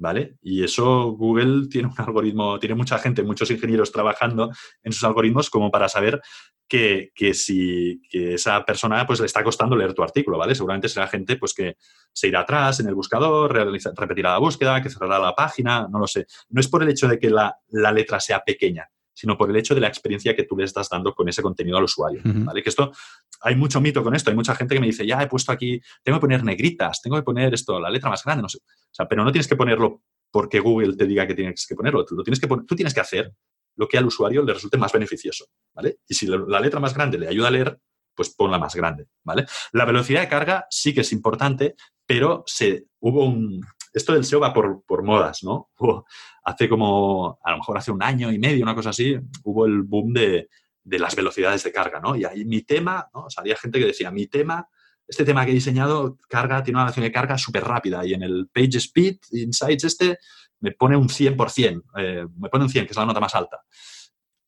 ¿Vale? 0.01 0.36
Y 0.43 0.62
eso 0.62 1.10
Google 1.10 1.66
tiene 1.69 1.89
un 1.89 1.94
algoritmo, 1.97 2.60
tiene 2.60 2.77
mucha 2.77 2.98
gente, 3.01 3.24
muchos 3.24 3.51
ingenieros 3.51 3.90
trabajando 3.90 4.52
en 4.85 4.93
sus 4.93 5.02
algoritmos 5.02 5.51
como 5.51 5.73
para 5.73 5.89
saber 5.89 6.23
que, 6.69 7.10
si 7.35 8.01
esa 8.12 8.65
persona 8.65 9.05
pues 9.06 9.19
le 9.19 9.27
está 9.27 9.43
costando 9.43 9.74
leer 9.74 9.94
tu 9.94 10.02
artículo, 10.05 10.39
¿vale? 10.39 10.55
Seguramente 10.55 10.89
será 10.89 11.09
gente 11.09 11.36
pues 11.36 11.52
que 11.52 11.77
se 12.12 12.28
irá 12.28 12.43
atrás 12.43 12.78
en 12.78 12.86
el 12.86 12.94
buscador, 12.94 13.52
repetirá 13.52 14.32
la 14.32 14.39
búsqueda, 14.39 14.81
que 14.81 14.89
cerrará 14.89 15.19
la 15.19 15.35
página, 15.35 15.89
no 15.90 15.98
lo 15.98 16.06
sé. 16.06 16.27
No 16.51 16.60
es 16.60 16.69
por 16.69 16.85
el 16.85 16.90
hecho 16.90 17.09
de 17.09 17.19
que 17.19 17.31
la, 17.31 17.56
la 17.70 17.90
letra 17.90 18.20
sea 18.20 18.44
pequeña, 18.44 18.89
sino 19.12 19.36
por 19.36 19.51
el 19.51 19.56
hecho 19.56 19.74
de 19.74 19.81
la 19.81 19.89
experiencia 19.89 20.36
que 20.36 20.44
tú 20.44 20.56
le 20.56 20.65
estás 20.65 20.89
dando 20.89 21.12
con 21.12 21.28
ese 21.28 21.43
contenido 21.43 21.77
al 21.77 21.85
usuario. 21.85 22.20
¿vale? 22.24 22.62
Que 22.62 22.69
esto, 22.69 22.93
hay 23.40 23.56
mucho 23.56 23.81
mito 23.81 24.02
con 24.02 24.15
esto, 24.15 24.31
hay 24.31 24.36
mucha 24.36 24.55
gente 24.55 24.74
que 24.74 24.81
me 24.81 24.86
dice, 24.86 25.06
ya 25.06 25.23
he 25.23 25.27
puesto 25.27 25.52
aquí, 25.52 25.81
tengo 26.02 26.19
que 26.19 26.23
poner 26.23 26.44
negritas, 26.44 27.01
tengo 27.02 27.16
que 27.16 27.23
poner 27.23 27.55
esto, 27.55 27.78
la 27.81 27.90
letra 27.90 28.10
más 28.10 28.24
grande, 28.24 28.43
no 28.43 28.48
sé. 28.48 28.59
O 28.59 28.94
sea, 28.94 29.06
pero 29.06 29.24
no 29.24 29.32
tienes 29.32 29.48
que 29.48 29.56
ponerlo 29.56 30.02
porque 30.31 30.60
Google 30.60 30.97
te 30.97 31.06
diga 31.06 31.27
que 31.27 31.35
tienes 31.35 31.66
que 31.66 31.74
ponerlo, 31.74 32.05
tú, 32.05 32.15
lo 32.15 32.23
tienes 32.23 32.40
que 32.40 32.48
tú 32.48 32.77
tienes 32.77 32.94
que 32.94 33.01
hacer 33.01 33.32
lo 33.77 33.86
que 33.86 33.97
al 33.97 34.06
usuario 34.06 34.43
le 34.43 34.55
resulte 34.55 34.77
más 34.77 34.93
beneficioso, 34.93 35.47
¿vale? 35.73 35.98
Y 36.06 36.15
si 36.15 36.27
la 36.27 36.60
letra 36.60 36.81
más 36.81 36.94
grande 36.94 37.16
le 37.16 37.28
ayuda 37.28 37.48
a 37.48 37.52
leer, 37.52 37.81
pues 38.15 38.31
ponla 38.31 38.59
más 38.59 38.74
grande, 38.74 39.06
¿vale? 39.23 39.47
La 39.73 39.85
velocidad 39.85 40.20
de 40.23 40.28
carga 40.28 40.66
sí 40.69 40.93
que 40.93 41.02
es 41.02 41.12
importante, 41.12 41.77
pero 42.05 42.43
se, 42.44 42.86
hubo 42.98 43.24
un, 43.24 43.60
esto 43.93 44.15
del 44.15 44.24
SEO 44.24 44.40
va 44.40 44.52
por, 44.52 44.82
por 44.85 45.05
modas, 45.05 45.44
¿no? 45.44 45.70
hace 46.44 46.69
como, 46.69 47.39
a 47.44 47.52
lo 47.52 47.59
mejor 47.59 47.78
hace 47.78 47.93
un 47.93 48.02
año 48.02 48.32
y 48.32 48.39
medio, 48.40 48.65
una 48.65 48.74
cosa 48.74 48.90
así, 48.90 49.16
hubo 49.44 49.66
el 49.66 49.82
boom 49.82 50.12
de, 50.12 50.48
de 50.89 50.98
las 50.98 51.15
velocidades 51.15 51.62
de 51.65 51.73
carga, 51.73 52.01
¿no? 52.01 52.16
Y 52.16 52.24
ahí 52.24 52.44
mi 52.44 52.62
tema, 52.62 53.09
¿no? 53.15 53.20
O 53.20 53.28
había 53.36 53.56
gente 53.56 53.78
que 53.78 53.86
decía, 53.86 54.10
mi 54.10 54.27
tema, 54.27 54.69
este 55.06 55.24
tema 55.24 55.44
que 55.44 55.51
he 55.51 55.55
diseñado, 55.55 56.19
carga, 56.28 56.62
tiene 56.62 56.78
una 56.78 56.85
relación 56.85 57.05
de 57.05 57.12
carga 57.12 57.39
súper 57.39 57.65
rápida 57.65 58.05
y 58.05 58.15
en 58.15 58.23
el 58.23 58.48
Page 58.52 58.78
Speed 58.78 59.19
Insights 59.32 59.85
este 59.85 60.19
me 60.60 60.73
pone 60.73 60.97
un 60.97 61.09
100%, 61.09 61.82
eh, 61.98 62.27
me 62.36 62.48
pone 62.48 62.65
un 62.65 62.70
100, 62.70 62.86
que 62.86 62.90
es 62.90 62.97
la 62.97 63.06
nota 63.06 63.20
más 63.20 63.35
alta. 63.35 63.62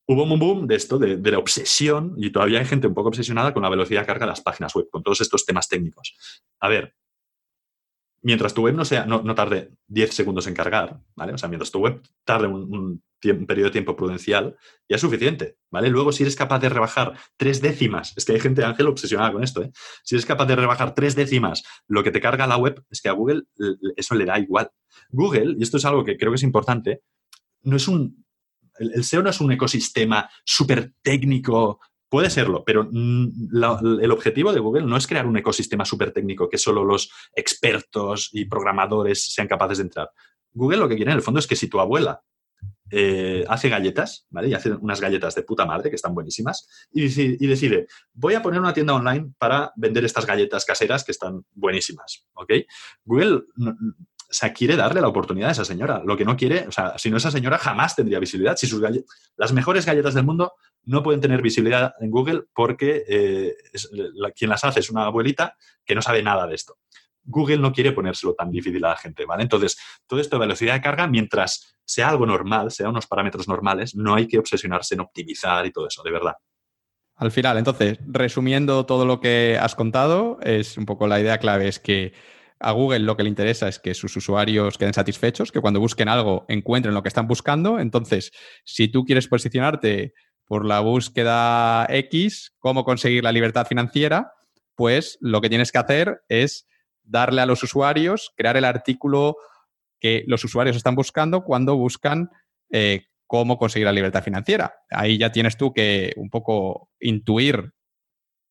Hubo 0.09 0.25
un 0.25 0.39
boom 0.41 0.67
de 0.67 0.75
esto, 0.75 0.99
de, 0.99 1.19
de, 1.19 1.31
la 1.31 1.39
obsesión, 1.39 2.15
y 2.17 2.31
todavía 2.33 2.59
hay 2.59 2.65
gente 2.65 2.89
un 2.89 2.95
poco 2.95 3.11
obsesionada 3.11 3.55
con 3.55 3.63
la 3.63 3.69
velocidad 3.69 4.01
de 4.01 4.07
carga 4.07 4.27
de 4.27 4.31
las 4.31 4.41
páginas 4.41 4.75
web, 4.75 4.89
con 4.91 5.05
todos 5.05 5.21
estos 5.21 5.47
temas 5.47 5.69
técnicos. 5.69 6.17
A 6.59 6.69
ver, 6.69 6.97
mientras 8.23 8.55
tu 8.55 8.63
web 8.63 8.75
no, 8.75 8.85
sea, 8.85 9.07
no, 9.07 9.35
tarde 9.35 9.71
10 9.87 10.15
segundos 10.15 10.47
en 10.47 10.55
cargar, 10.55 11.01
¿vale? 11.15 11.33
O 11.33 11.39
sea, 11.39 11.49
mientras 11.49 11.71
tu 11.71 11.79
web 11.79 12.03
tarde 12.25 12.49
un, 12.49 13.03
periodo 13.21 13.67
de 13.67 13.73
tiempo 13.73 13.97
prudencial, 13.97 14.57
ya 14.89 14.97
es 14.97 15.01
suficiente, 15.01 15.57
¿vale? 15.71 15.89
Luego, 15.89 16.13
si 16.13 16.23
eres 16.23 16.37
capaz 16.37 16.59
de 16.59 16.69
rebajar 16.69 17.19
tres 17.37 17.61
décimas, 17.61 18.15
es 18.17 18.25
que 18.25 18.33
hay 18.33 18.41
gente, 18.41 18.65
Ángel, 18.65 18.87
obsesionada 18.87 19.33
con 19.33 19.45
esto, 19.45 19.63
¿eh? 19.63 19.71
Si 20.05 20.15
eres 20.15 20.27
capaz 20.27 20.47
de 20.47 20.57
rebajar 20.57 20.95
tres 20.95 21.15
décimas 21.15 21.63
lo 21.87 22.03
que 22.03 22.11
te 22.11 22.21
carga 22.21 22.47
la 22.47 22.57
web, 22.57 22.83
es 22.91 23.01
que 23.01 23.09
a 23.09 23.13
Google 23.13 23.45
eso 23.97 24.15
le 24.15 24.25
da 24.25 24.39
igual. 24.39 24.71
Google, 25.11 25.55
y 25.59 25.63
esto 25.63 25.77
es 25.77 25.85
algo 25.85 26.05
que 26.05 26.17
creo 26.17 26.33
que 26.33 26.37
es 26.37 26.43
importante, 26.43 27.03
no 27.63 27.77
es 27.77 27.89
un... 27.89 28.25
El, 28.79 29.05
SEO 29.05 29.23
no 29.23 29.29
es 29.29 29.41
un 29.43 29.53
ecosistema 29.53 30.31
súper 30.45 30.93
técnico, 31.03 31.81
Puede 32.11 32.29
serlo, 32.29 32.65
pero 32.65 32.91
el 32.91 34.11
objetivo 34.11 34.53
de 34.53 34.59
Google 34.59 34.83
no 34.83 34.97
es 34.97 35.07
crear 35.07 35.27
un 35.27 35.37
ecosistema 35.37 35.85
súper 35.85 36.11
técnico 36.11 36.49
que 36.49 36.59
solo 36.59 36.85
los 36.85 37.09
expertos 37.37 38.31
y 38.33 38.47
programadores 38.47 39.33
sean 39.33 39.47
capaces 39.47 39.79
de 39.79 39.85
entrar. 39.85 40.11
Google 40.53 40.79
lo 40.79 40.89
que 40.89 40.97
quiere 40.97 41.13
en 41.13 41.19
el 41.19 41.23
fondo 41.23 41.39
es 41.39 41.47
que 41.47 41.55
si 41.55 41.69
tu 41.69 41.79
abuela 41.79 42.21
eh, 42.91 43.45
hace 43.49 43.69
galletas, 43.69 44.27
¿vale? 44.31 44.49
Y 44.49 44.55
hace 44.55 44.73
unas 44.73 45.01
galletas 45.01 45.35
de 45.35 45.43
puta 45.43 45.65
madre 45.65 45.91
que 45.91 45.97
están 45.97 46.15
buenísimas 46.15 46.69
y 46.93 47.03
decide, 47.47 47.87
voy 48.13 48.35
a 48.35 48.43
poner 48.43 48.61
una 48.61 48.73
tienda 48.73 48.95
online 48.95 49.33
para 49.39 49.73
vender 49.77 50.05
estas 50.05 50.27
galletas 50.27 50.65
caseras 50.65 51.05
que 51.05 51.13
están 51.13 51.45
buenísimas, 51.55 52.27
¿ok? 52.35 52.53
Google 53.05 53.43
o 54.31 54.33
sea, 54.33 54.53
quiere 54.53 54.77
darle 54.77 55.01
la 55.01 55.09
oportunidad 55.09 55.49
a 55.49 55.53
esa 55.53 55.65
señora. 55.65 56.03
Lo 56.05 56.17
que 56.17 56.25
no 56.25 56.37
quiere, 56.37 56.69
o 56.69 56.71
sea, 56.71 56.97
si 56.99 57.11
no 57.11 57.17
esa 57.17 57.33
señora 57.33 57.59
jamás 57.59 57.97
tendría 57.97 58.21
visibilidad. 58.21 58.57
Si 58.57 58.69
sus 58.69 58.81
las 59.37 59.53
mejores 59.53 59.85
galletas 59.85 60.15
del 60.15 60.25
mundo 60.25 60.53
no 60.85 61.03
pueden 61.03 61.21
tener 61.21 61.43
visibilidad 61.43 61.95
en 61.99 62.13
Google 62.13 62.45
porque 62.55 63.05
eh, 63.09 63.57
quien 64.37 64.51
las 64.51 64.63
hace 64.63 64.81
es 64.81 64.91
una 64.91 65.07
abuelita 65.07 65.57
que 65.85 65.97
no 65.97 66.03
sabe 66.03 66.23
nada 66.23 66.47
de 66.47 66.55
esto. 66.55 66.79
Google 67.31 67.59
no 67.59 67.73
quiere 67.73 67.93
ponérselo 67.93 68.35
tan 68.35 68.51
difícil 68.51 68.85
a 68.85 68.91
la 68.91 68.97
gente, 68.97 69.25
¿vale? 69.25 69.43
Entonces, 69.43 69.79
todo 70.07 70.21
esto 70.21 70.37
de 70.37 70.41
velocidad 70.41 70.75
de 70.75 70.81
carga, 70.81 71.07
mientras 71.07 71.77
sea 71.85 72.09
algo 72.09 72.27
normal, 72.27 72.71
sea 72.71 72.89
unos 72.89 73.07
parámetros 73.07 73.49
normales, 73.49 73.95
no 73.95 74.15
hay 74.15 74.29
que 74.29 74.39
obsesionarse 74.39 74.95
en 74.95 75.01
optimizar 75.01 75.65
y 75.67 75.73
todo 75.73 75.89
eso, 75.89 76.03
de 76.03 76.11
verdad. 76.11 76.35
Al 77.17 77.31
final, 77.31 77.59
entonces, 77.59 77.99
resumiendo 78.07 78.87
todo 78.87 79.05
lo 79.05 79.21
que 79.21 79.59
has 79.61 79.75
contado, 79.75 80.39
es 80.43 80.79
un 80.79 80.87
poco 80.87 81.07
la 81.07 81.21
idea 81.21 81.39
clave, 81.39 81.69
es 81.69 81.79
que 81.79 82.15
a 82.59 82.73
Google 82.73 83.01
lo 83.01 83.17
que 83.17 83.23
le 83.23 83.29
interesa 83.29 83.69
es 83.69 83.79
que 83.79 83.95
sus 83.95 84.17
usuarios 84.17 84.79
queden 84.79 84.95
satisfechos, 84.95 85.51
que 85.51 85.61
cuando 85.61 85.81
busquen 85.81 86.09
algo 86.09 86.45
encuentren 86.49 86.95
lo 86.95 87.03
que 87.03 87.09
están 87.09 87.27
buscando. 87.27 87.79
Entonces, 87.79 88.33
si 88.65 88.89
tú 88.89 89.05
quieres 89.05 89.29
posicionarte 89.29 90.15
por 90.47 90.67
la 90.67 90.81
búsqueda 90.81 91.87
X, 91.89 92.55
cómo 92.59 92.85
conseguir 92.85 93.25
la 93.25 93.33
libertad 93.33 93.67
financiera, 93.67 94.33
pues 94.75 95.19
lo 95.21 95.41
que 95.41 95.49
tienes 95.49 95.73
que 95.73 95.79
hacer 95.79 96.23
es 96.29 96.70
darle 97.03 97.41
a 97.41 97.47
los 97.47 97.63
usuarios, 97.63 98.33
crear 98.37 98.57
el 98.57 98.65
artículo 98.65 99.37
que 100.01 100.25
los 100.27 100.45
usuarios 100.45 100.77
están 100.77 100.95
buscando 100.95 101.45
cuando 101.45 101.77
buscan 101.77 102.31
eh, 102.71 103.07
cómo 103.27 103.59
conseguir 103.59 103.87
la 103.87 103.93
libertad 103.93 104.25
financiera. 104.25 104.75
Ahí 104.91 105.19
ya 105.19 105.31
tienes 105.31 105.57
tú 105.57 105.73
que 105.73 106.13
un 106.17 106.31
poco 106.31 106.91
intuir 106.99 107.73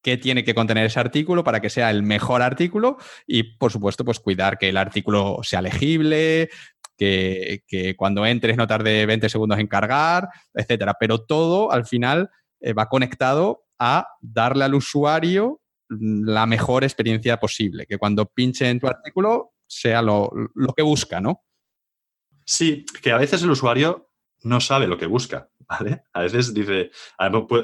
qué 0.01 0.17
tiene 0.17 0.43
que 0.43 0.55
contener 0.55 0.85
ese 0.85 0.99
artículo 0.99 1.43
para 1.43 1.59
que 1.59 1.69
sea 1.69 1.89
el 1.89 2.03
mejor 2.03 2.41
artículo 2.41 2.97
y, 3.27 3.57
por 3.57 3.71
supuesto, 3.71 4.05
pues 4.05 4.19
cuidar 4.19 4.57
que 4.57 4.69
el 4.69 4.77
artículo 4.77 5.39
sea 5.43 5.61
legible, 5.61 6.49
que, 6.97 7.95
cuando 7.97 8.25
entres 8.25 8.57
no 8.57 8.67
tarde 8.67 9.05
20 9.05 9.29
segundos 9.29 9.59
en 9.59 9.67
cargar, 9.67 10.29
etcétera. 10.53 10.95
Pero 10.99 11.25
todo 11.25 11.71
al 11.71 11.85
final 11.85 12.29
eh, 12.59 12.73
va 12.73 12.89
conectado 12.89 13.63
a 13.79 14.07
darle 14.21 14.65
al 14.65 14.75
usuario 14.75 15.58
la 15.89 16.45
mejor 16.45 16.83
experiencia 16.83 17.39
posible, 17.39 17.85
que 17.85 17.97
cuando 17.97 18.25
pinche 18.25 18.69
en 18.69 18.79
tu 18.79 18.87
artículo 18.87 19.53
sea 19.67 20.01
lo, 20.01 20.31
lo 20.55 20.73
que 20.73 20.83
busca, 20.83 21.19
¿no? 21.19 21.43
Sí, 22.45 22.85
que 23.01 23.11
a 23.11 23.17
veces 23.17 23.43
el 23.43 23.51
usuario 23.51 24.09
no 24.43 24.59
sabe 24.59 24.87
lo 24.87 24.97
que 24.97 25.05
busca. 25.05 25.49
¿vale? 25.69 26.03
A 26.13 26.21
veces 26.21 26.53
dice, 26.53 26.89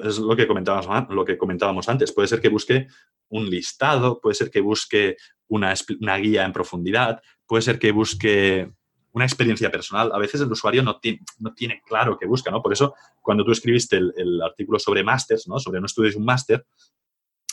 es 0.03 0.19
lo 0.19 0.35
que, 0.35 0.47
comentábamos, 0.47 1.10
lo 1.10 1.26
que 1.26 1.38
comentábamos 1.38 1.89
antes, 1.89 2.11
puede 2.11 2.27
ser 2.27 2.39
que 2.39 2.49
busque 2.49 2.88
un 3.30 3.49
listado, 3.49 4.22
puede 4.22 4.35
ser 4.35 4.52
que 4.52 4.61
busque 4.61 5.18
una, 5.47 5.73
guía 6.18 6.45
en 6.45 6.53
profundidad, 6.53 7.22
puede 7.47 7.64
ser 7.64 7.80
que 7.80 7.91
busque 7.91 8.72
una 9.11 9.26
experiencia 9.26 9.72
personal. 9.72 10.11
A 10.14 10.19
veces 10.19 10.41
el 10.41 10.52
usuario 10.52 10.84
no 10.84 10.99
tiene, 10.99 11.22
no 11.39 11.53
tiene 11.53 11.81
claro 11.85 12.18
qué 12.19 12.27
busca, 12.27 12.52
¿no? 12.52 12.61
Por 12.61 12.73
eso, 12.73 12.93
cuando 13.22 13.43
tú 13.43 13.52
escribiste 13.52 13.97
el, 13.97 14.41
artículo 14.43 14.77
sobre 14.77 15.03
másters, 15.03 15.47
¿no? 15.47 15.57
Sobre 15.57 15.80
no 15.80 15.88
estudies 15.88 16.15
un 16.15 16.26
máster, 16.26 16.65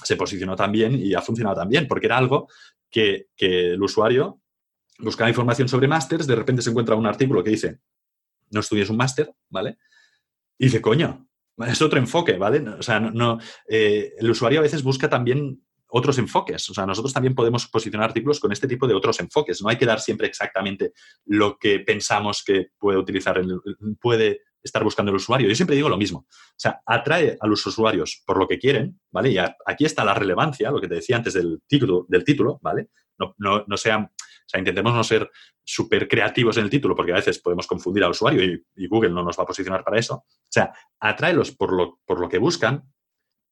se 0.05 0.17
posicionó 0.17 0.57
también 0.57 0.95
y 0.95 1.15
ha 1.15 1.21
funcionado 1.21 1.57
también, 1.57 1.89
porque 1.89 2.07
era 2.07 2.19
algo 2.19 2.49
que, 2.91 3.29
que 3.37 3.73
el 3.73 3.83
usuario 3.83 4.41
buscaba 4.99 5.31
información 5.31 5.69
sobre 5.69 5.89
másters, 5.89 6.27
de 6.27 6.37
repente 6.37 6.63
se 6.63 6.71
encuentra 6.71 6.95
un 6.95 7.07
artículo 7.07 7.43
que 7.43 7.51
dice, 7.51 7.81
no 8.51 8.61
estudies 8.61 8.91
un 8.91 8.97
máster, 8.97 9.33
¿vale? 9.49 9.79
Y 10.59 10.67
dice, 10.67 10.81
coño, 10.81 11.29
es 11.59 11.83
otro 11.83 11.99
enfoque, 11.99 12.37
¿vale? 12.37 12.61
O 12.71 12.83
sea, 12.83 13.01
no, 13.01 13.39
eh, 13.69 14.13
el 14.19 14.31
usuario 14.31 14.61
a 14.61 14.63
veces 14.63 14.83
busca 14.83 15.09
también 15.09 15.63
otros 15.89 16.19
enfoques. 16.19 16.69
O 16.71 16.75
sea, 16.75 16.87
nosotros 16.87 17.13
también 17.13 17.35
podemos 17.35 17.67
posicionar 17.69 18.09
artículos 18.09 18.41
con 18.41 18.53
este 18.53 18.67
tipo 18.67 18.87
de 18.87 18.95
otros 18.95 19.21
enfoques. 19.21 19.61
No 19.61 19.69
hay 19.69 19.77
que 19.77 19.87
dar 19.87 20.01
siempre 20.01 20.27
exactamente 20.27 20.93
lo 21.27 21.59
que 21.59 21.81
pensamos 21.81 22.43
que 22.45 22.69
puede 22.79 22.99
utilizar, 22.99 23.39
el, 23.39 23.61
puede 24.01 24.41
estar 24.63 24.85
buscando 24.85 25.11
el 25.11 25.17
usuario. 25.17 25.49
Yo 25.49 25.55
siempre 25.55 25.77
digo 25.77 25.89
lo 25.89 25.97
mismo. 25.97 26.21
O 26.21 26.55
sea, 26.57 26.81
atrae 26.87 27.37
a 27.41 27.47
los 27.47 27.65
usuarios 27.67 28.23
por 28.25 28.39
lo 28.39 28.47
que 28.47 28.59
quieren, 28.59 29.01
¿vale? 29.11 29.31
Y 29.31 29.39
aquí 29.39 29.85
está 29.85 30.05
la 30.05 30.15
relevancia, 30.15 30.71
lo 30.71 30.81
que 30.81 30.89
te 30.89 30.97
decía 30.97 31.17
antes 31.17 31.35
del 31.35 31.61
título, 31.67 32.07
del 32.09 32.25
título 32.25 32.59
¿vale? 32.63 32.89
No, 33.19 33.35
no, 33.39 33.65
no 33.67 33.77
sean 33.77 34.11
o 34.43 34.49
sea, 34.49 34.59
intentemos 34.59 34.93
no 34.93 35.05
ser 35.05 35.31
súper 35.65 36.09
creativos 36.09 36.57
en 36.57 36.65
el 36.65 36.71
título, 36.71 36.95
porque 36.95 37.13
a 37.13 37.17
veces 37.17 37.39
podemos 37.39 37.67
confundir 37.67 38.05
al 38.05 38.11
usuario 38.11 38.43
y, 38.43 38.87
Google 38.87 39.11
no 39.11 39.23
nos 39.23 39.39
va 39.39 39.45
a 39.45 39.47
posicionar 39.47 39.85
para 39.85 39.99
eso. 39.99 40.15
O 40.17 40.51
sea, 40.51 40.73
atráelos 40.99 41.53
por 41.53 41.73
lo, 41.73 42.01
por 42.05 42.21
lo 42.21 42.29
que 42.29 42.39
buscan, 42.39 42.93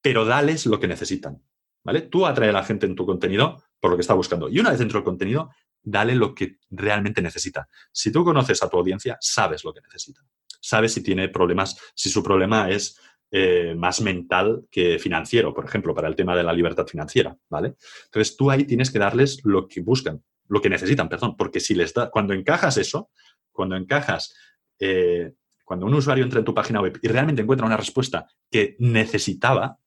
pero 0.02 0.24
dales 0.24 0.66
lo 0.66 0.80
que 0.80 0.88
necesitan. 0.88 1.42
¿Vale? 1.82 2.02
Tú 2.02 2.26
atrae 2.26 2.50
a 2.50 2.52
la 2.52 2.64
gente 2.64 2.84
en 2.84 2.94
tu 2.94 3.06
contenido 3.06 3.62
por 3.78 3.90
lo 3.90 3.96
que 3.96 4.02
está 4.02 4.12
buscando. 4.12 4.50
Y 4.50 4.58
una 4.60 4.70
vez 4.70 4.78
dentro 4.78 4.98
del 4.98 5.04
contenido, 5.04 5.50
dale 5.82 6.14
lo 6.14 6.34
que 6.34 6.58
realmente 6.68 7.22
necesita. 7.22 7.68
Si 7.90 8.12
tú 8.12 8.22
conoces 8.22 8.62
a 8.62 8.68
tu 8.68 8.76
audiencia, 8.76 9.16
sabes 9.20 9.64
lo 9.64 9.72
que 9.72 9.80
necesita. 9.80 10.20
Sabes 10.60 10.94
si 10.94 11.02
tiene 11.02 11.28
problemas, 11.28 11.78
si 11.94 12.10
su 12.10 12.22
problema 12.22 12.70
es 12.70 12.98
eh, 13.30 13.74
más 13.76 14.00
mental 14.00 14.66
que 14.70 14.98
financiero, 14.98 15.54
por 15.54 15.64
ejemplo, 15.64 15.94
para 15.94 16.08
el 16.08 16.16
tema 16.16 16.36
de 16.36 16.42
la 16.42 16.52
libertad 16.52 16.86
financiera, 16.86 17.36
¿vale? 17.48 17.74
Entonces 18.06 18.36
tú 18.36 18.50
ahí 18.50 18.64
tienes 18.64 18.90
que 18.90 18.98
darles 18.98 19.40
lo 19.44 19.68
que 19.68 19.80
buscan 19.80 20.22
lo 20.50 20.60
que 20.60 20.68
necesitan, 20.68 21.08
perdón, 21.08 21.36
porque 21.36 21.60
si 21.60 21.74
les 21.74 21.94
da, 21.94 22.10
cuando 22.10 22.34
encajas 22.34 22.76
eso, 22.76 23.10
cuando 23.52 23.76
encajas, 23.76 24.34
eh, 24.80 25.32
cuando 25.64 25.86
un 25.86 25.94
usuario 25.94 26.24
entra 26.24 26.40
en 26.40 26.44
tu 26.44 26.52
página 26.52 26.80
web 26.80 26.98
y 27.00 27.08
realmente 27.08 27.40
encuentra 27.40 27.66
una 27.66 27.76
respuesta 27.76 28.26
que 28.50 28.76
necesitaba, 28.80 29.78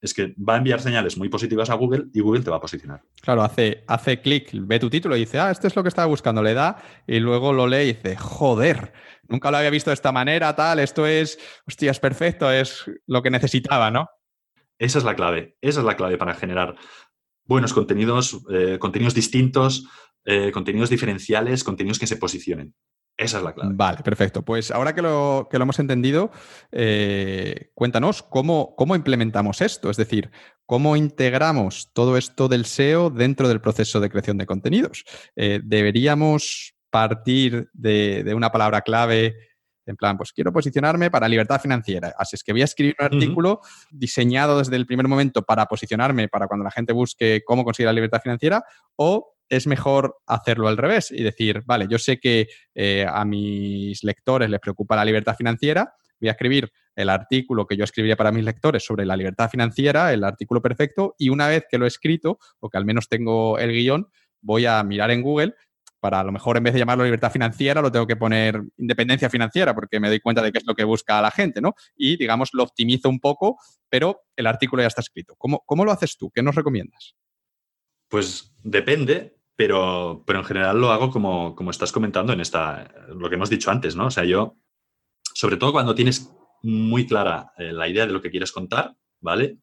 es 0.00 0.14
que 0.14 0.34
va 0.36 0.54
a 0.54 0.58
enviar 0.58 0.80
señales 0.80 1.16
muy 1.18 1.28
positivas 1.28 1.70
a 1.70 1.74
Google 1.74 2.06
y 2.12 2.20
Google 2.20 2.42
te 2.42 2.50
va 2.50 2.56
a 2.56 2.60
posicionar. 2.60 3.02
Claro, 3.20 3.42
hace, 3.42 3.84
hace 3.86 4.20
clic, 4.20 4.50
ve 4.52 4.78
tu 4.78 4.88
título 4.88 5.16
y 5.16 5.20
dice, 5.20 5.38
ah, 5.38 5.50
esto 5.50 5.66
es 5.66 5.76
lo 5.76 5.82
que 5.82 5.88
estaba 5.88 6.06
buscando, 6.06 6.42
le 6.42 6.54
da 6.54 6.82
y 7.06 7.20
luego 7.20 7.52
lo 7.52 7.66
lee 7.66 7.82
y 7.82 7.92
dice, 7.92 8.16
joder, 8.16 8.92
nunca 9.28 9.50
lo 9.50 9.58
había 9.58 9.70
visto 9.70 9.90
de 9.90 9.94
esta 9.94 10.12
manera, 10.12 10.54
tal, 10.56 10.78
esto 10.78 11.06
es, 11.06 11.38
hostia, 11.66 11.90
es 11.90 12.00
perfecto, 12.00 12.50
es 12.50 12.90
lo 13.06 13.22
que 13.22 13.30
necesitaba, 13.30 13.90
¿no? 13.90 14.08
Esa 14.78 14.98
es 14.98 15.04
la 15.04 15.14
clave, 15.14 15.56
esa 15.60 15.80
es 15.80 15.86
la 15.86 15.96
clave 15.96 16.16
para 16.16 16.34
generar 16.34 16.76
buenos 17.44 17.74
contenidos, 17.74 18.40
eh, 18.50 18.78
contenidos 18.78 19.14
distintos, 19.14 19.86
eh, 20.24 20.50
contenidos 20.52 20.88
diferenciales, 20.88 21.64
contenidos 21.64 21.98
que 21.98 22.06
se 22.06 22.16
posicionen. 22.16 22.74
Esa 23.20 23.38
es 23.38 23.44
la 23.44 23.52
clave. 23.52 23.74
Vale, 23.74 23.98
perfecto. 24.02 24.42
Pues 24.42 24.70
ahora 24.70 24.94
que 24.94 25.02
lo, 25.02 25.48
que 25.50 25.58
lo 25.58 25.64
hemos 25.64 25.78
entendido, 25.78 26.30
eh, 26.72 27.70
cuéntanos 27.74 28.22
cómo, 28.22 28.74
cómo 28.76 28.96
implementamos 28.96 29.60
esto, 29.60 29.90
es 29.90 29.96
decir, 29.96 30.30
cómo 30.66 30.96
integramos 30.96 31.92
todo 31.92 32.16
esto 32.16 32.48
del 32.48 32.64
SEO 32.64 33.10
dentro 33.10 33.48
del 33.48 33.60
proceso 33.60 34.00
de 34.00 34.08
creación 34.08 34.38
de 34.38 34.46
contenidos. 34.46 35.04
¿Deberíamos 35.34 36.74
partir 36.90 37.68
de, 37.72 38.24
de 38.24 38.34
una 38.34 38.50
palabra 38.50 38.80
clave 38.80 39.36
en 39.90 39.96
plan, 39.96 40.16
pues 40.16 40.32
quiero 40.32 40.52
posicionarme 40.52 41.10
para 41.10 41.28
libertad 41.28 41.60
financiera. 41.60 42.14
Así 42.16 42.36
es 42.36 42.44
que 42.44 42.52
voy 42.52 42.62
a 42.62 42.64
escribir 42.64 42.96
un 42.98 43.06
artículo 43.06 43.60
diseñado 43.90 44.58
desde 44.58 44.76
el 44.76 44.86
primer 44.86 45.08
momento 45.08 45.42
para 45.42 45.66
posicionarme 45.66 46.28
para 46.28 46.46
cuando 46.46 46.64
la 46.64 46.70
gente 46.70 46.92
busque 46.92 47.42
cómo 47.44 47.64
conseguir 47.64 47.86
la 47.86 47.92
libertad 47.92 48.20
financiera 48.22 48.64
o 48.96 49.34
es 49.50 49.66
mejor 49.66 50.16
hacerlo 50.26 50.68
al 50.68 50.78
revés 50.78 51.10
y 51.10 51.22
decir, 51.22 51.62
vale, 51.66 51.86
yo 51.90 51.98
sé 51.98 52.18
que 52.18 52.48
eh, 52.74 53.04
a 53.06 53.24
mis 53.24 54.02
lectores 54.04 54.48
les 54.48 54.60
preocupa 54.60 54.96
la 54.96 55.04
libertad 55.04 55.36
financiera, 55.36 55.92
voy 56.20 56.28
a 56.28 56.32
escribir 56.32 56.72
el 56.94 57.10
artículo 57.10 57.66
que 57.66 57.76
yo 57.76 57.84
escribiría 57.84 58.16
para 58.16 58.32
mis 58.32 58.44
lectores 58.44 58.84
sobre 58.84 59.04
la 59.04 59.16
libertad 59.16 59.50
financiera, 59.50 60.12
el 60.12 60.22
artículo 60.22 60.62
perfecto, 60.62 61.14
y 61.18 61.30
una 61.30 61.48
vez 61.48 61.64
que 61.68 61.78
lo 61.78 61.84
he 61.84 61.88
escrito, 61.88 62.38
o 62.60 62.70
que 62.70 62.78
al 62.78 62.84
menos 62.84 63.08
tengo 63.08 63.58
el 63.58 63.72
guion, 63.72 64.08
voy 64.40 64.66
a 64.66 64.82
mirar 64.84 65.10
en 65.10 65.22
Google 65.22 65.54
para 65.98 66.20
a 66.20 66.24
lo 66.24 66.32
mejor 66.32 66.56
en 66.56 66.62
vez 66.62 66.72
de 66.72 66.78
llamarlo 66.78 67.04
libertad 67.04 67.30
financiera, 67.30 67.82
lo 67.82 67.92
tengo 67.92 68.06
que 68.06 68.16
poner 68.16 68.62
independencia 68.78 69.28
financiera, 69.28 69.74
porque 69.74 70.00
me 70.00 70.08
doy 70.08 70.20
cuenta 70.20 70.42
de 70.42 70.50
qué 70.50 70.58
es 70.58 70.66
lo 70.66 70.74
que 70.74 70.84
busca 70.84 71.20
la 71.20 71.30
gente, 71.30 71.60
¿no? 71.60 71.74
Y, 71.94 72.16
digamos, 72.16 72.50
lo 72.54 72.62
optimizo 72.62 73.10
un 73.10 73.20
poco, 73.20 73.58
pero 73.88 74.22
el 74.34 74.46
artículo 74.46 74.82
ya 74.82 74.88
está 74.88 75.02
escrito. 75.02 75.34
¿Cómo, 75.36 75.62
cómo 75.66 75.84
lo 75.84 75.92
haces 75.92 76.16
tú? 76.16 76.30
¿Qué 76.30 76.42
nos 76.42 76.54
recomiendas? 76.54 77.16
Pues 78.08 78.54
depende, 78.62 79.39
pero, 79.60 80.24
pero 80.26 80.38
en 80.38 80.44
general 80.46 80.80
lo 80.80 80.90
hago 80.90 81.10
como, 81.10 81.54
como 81.54 81.70
estás 81.70 81.92
comentando 81.92 82.32
en 82.32 82.40
esta, 82.40 82.94
lo 83.14 83.28
que 83.28 83.34
hemos 83.34 83.50
dicho 83.50 83.70
antes, 83.70 83.94
¿no? 83.94 84.06
O 84.06 84.10
sea, 84.10 84.24
yo, 84.24 84.56
sobre 85.34 85.58
todo 85.58 85.72
cuando 85.72 85.94
tienes 85.94 86.32
muy 86.62 87.06
clara 87.06 87.52
eh, 87.58 87.70
la 87.70 87.86
idea 87.86 88.06
de 88.06 88.12
lo 88.14 88.22
que 88.22 88.30
quieres 88.30 88.52
contar, 88.52 88.96
¿vale? 89.20 89.58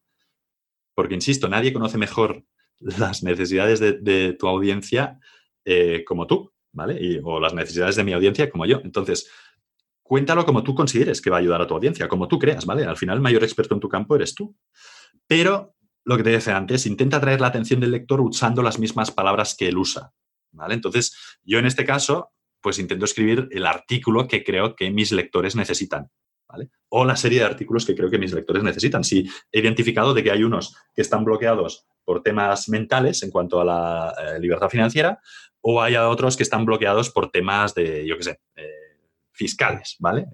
Porque, 0.94 1.14
insisto, 1.16 1.48
nadie 1.48 1.72
conoce 1.72 1.98
mejor 1.98 2.44
las 2.78 3.24
necesidades 3.24 3.80
de, 3.80 4.36
tu 4.38 4.46
audiencia 4.46 5.18
eh, 5.64 6.04
como 6.06 6.28
tú, 6.28 6.52
¿vale? 6.70 7.20
o 7.24 7.40
las 7.40 7.52
necesidades 7.54 7.96
de 7.96 8.04
mi 8.04 8.12
audiencia 8.12 8.48
como 8.50 8.66
yo. 8.66 8.80
Entonces, 8.84 9.28
cuéntalo 10.04 10.46
como 10.46 10.62
tú 10.62 10.76
consideres 10.76 11.20
que 11.20 11.30
va 11.30 11.38
a 11.38 11.40
ayudar 11.40 11.60
a 11.60 11.66
tu 11.66 11.74
audiencia, 11.74 12.06
como 12.06 12.28
tú 12.28 12.38
creas, 12.38 12.66
¿vale? 12.66 12.84
Al 12.84 12.96
final, 12.96 13.16
el 13.16 13.22
mayor 13.22 13.42
experto 13.42 13.74
en 13.74 13.80
tu 13.80 13.88
campo 13.88 14.14
eres 14.14 14.32
tú. 14.32 14.54
Pero, 15.26 15.74
lo 16.08 16.16
que 16.16 16.22
te 16.22 16.30
decía 16.30 16.56
antes, 16.56 16.86
intenta 16.86 17.18
atraer 17.18 17.38
la 17.38 17.48
atención 17.48 17.80
del 17.80 17.90
lector 17.90 18.22
usando 18.22 18.62
las 18.62 18.78
mismas 18.78 19.10
palabras 19.10 19.54
que 19.54 19.68
él 19.68 19.76
usa, 19.76 20.14
¿vale? 20.52 20.72
Entonces, 20.72 21.14
yo 21.42 21.58
en 21.58 21.66
este 21.66 21.84
caso, 21.84 22.32
pues 22.62 22.78
intento 22.78 23.04
escribir 23.04 23.46
el 23.50 23.66
artículo 23.66 24.26
que 24.26 24.42
creo 24.42 24.74
que 24.74 24.90
mis 24.90 25.12
lectores 25.12 25.54
necesitan, 25.54 26.10
¿vale? 26.48 26.70
O 26.88 27.04
la 27.04 27.14
serie 27.14 27.40
de 27.40 27.44
artículos 27.44 27.84
que 27.84 27.94
creo 27.94 28.08
que 28.08 28.16
mis 28.16 28.32
lectores 28.32 28.62
necesitan. 28.62 29.04
Si 29.04 29.28
he 29.52 29.60
identificado 29.60 30.14
de 30.14 30.24
que 30.24 30.30
hay 30.30 30.44
unos 30.44 30.74
que 30.94 31.02
están 31.02 31.26
bloqueados 31.26 31.86
por 32.06 32.22
temas 32.22 32.70
mentales 32.70 33.22
en 33.22 33.30
cuanto 33.30 33.60
a 33.60 33.66
la 33.66 34.14
eh, 34.18 34.40
libertad 34.40 34.70
financiera, 34.70 35.20
o 35.60 35.82
hay 35.82 35.96
otros 35.96 36.38
que 36.38 36.42
están 36.42 36.64
bloqueados 36.64 37.10
por 37.10 37.30
temas 37.30 37.74
de, 37.74 38.06
yo 38.06 38.16
qué 38.16 38.22
sé, 38.22 38.40
eh, 38.56 39.10
fiscales, 39.30 39.96
¿vale? 39.98 40.26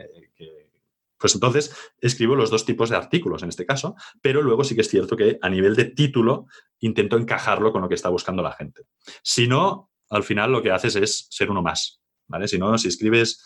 Pues 1.25 1.37
entonces 1.37 1.75
escribo 2.03 2.37
los 2.37 2.51
dos 2.51 2.67
tipos 2.67 2.91
de 2.91 2.97
artículos 2.97 3.43
en 3.43 3.49
este 3.49 3.65
caso, 3.65 3.97
pero 4.21 4.43
luego 4.43 4.63
sí 4.63 4.75
que 4.75 4.83
es 4.83 4.91
cierto 4.91 5.17
que 5.17 5.39
a 5.41 5.49
nivel 5.49 5.75
de 5.75 5.87
título 5.87 6.49
intento 6.81 7.17
encajarlo 7.17 7.73
con 7.73 7.81
lo 7.81 7.89
que 7.89 7.95
está 7.95 8.11
buscando 8.11 8.43
la 8.43 8.53
gente. 8.53 8.83
Si 9.23 9.49
no, 9.49 9.91
al 10.11 10.23
final 10.23 10.53
lo 10.53 10.63
que 10.63 10.71
haces 10.71 10.97
es 10.97 11.27
ser 11.31 11.51
uno 11.51 11.63
más, 11.63 12.03
¿vale? 12.27 12.47
Si 12.47 12.59
no, 12.59 12.77
si 12.77 12.89
escribes 12.89 13.43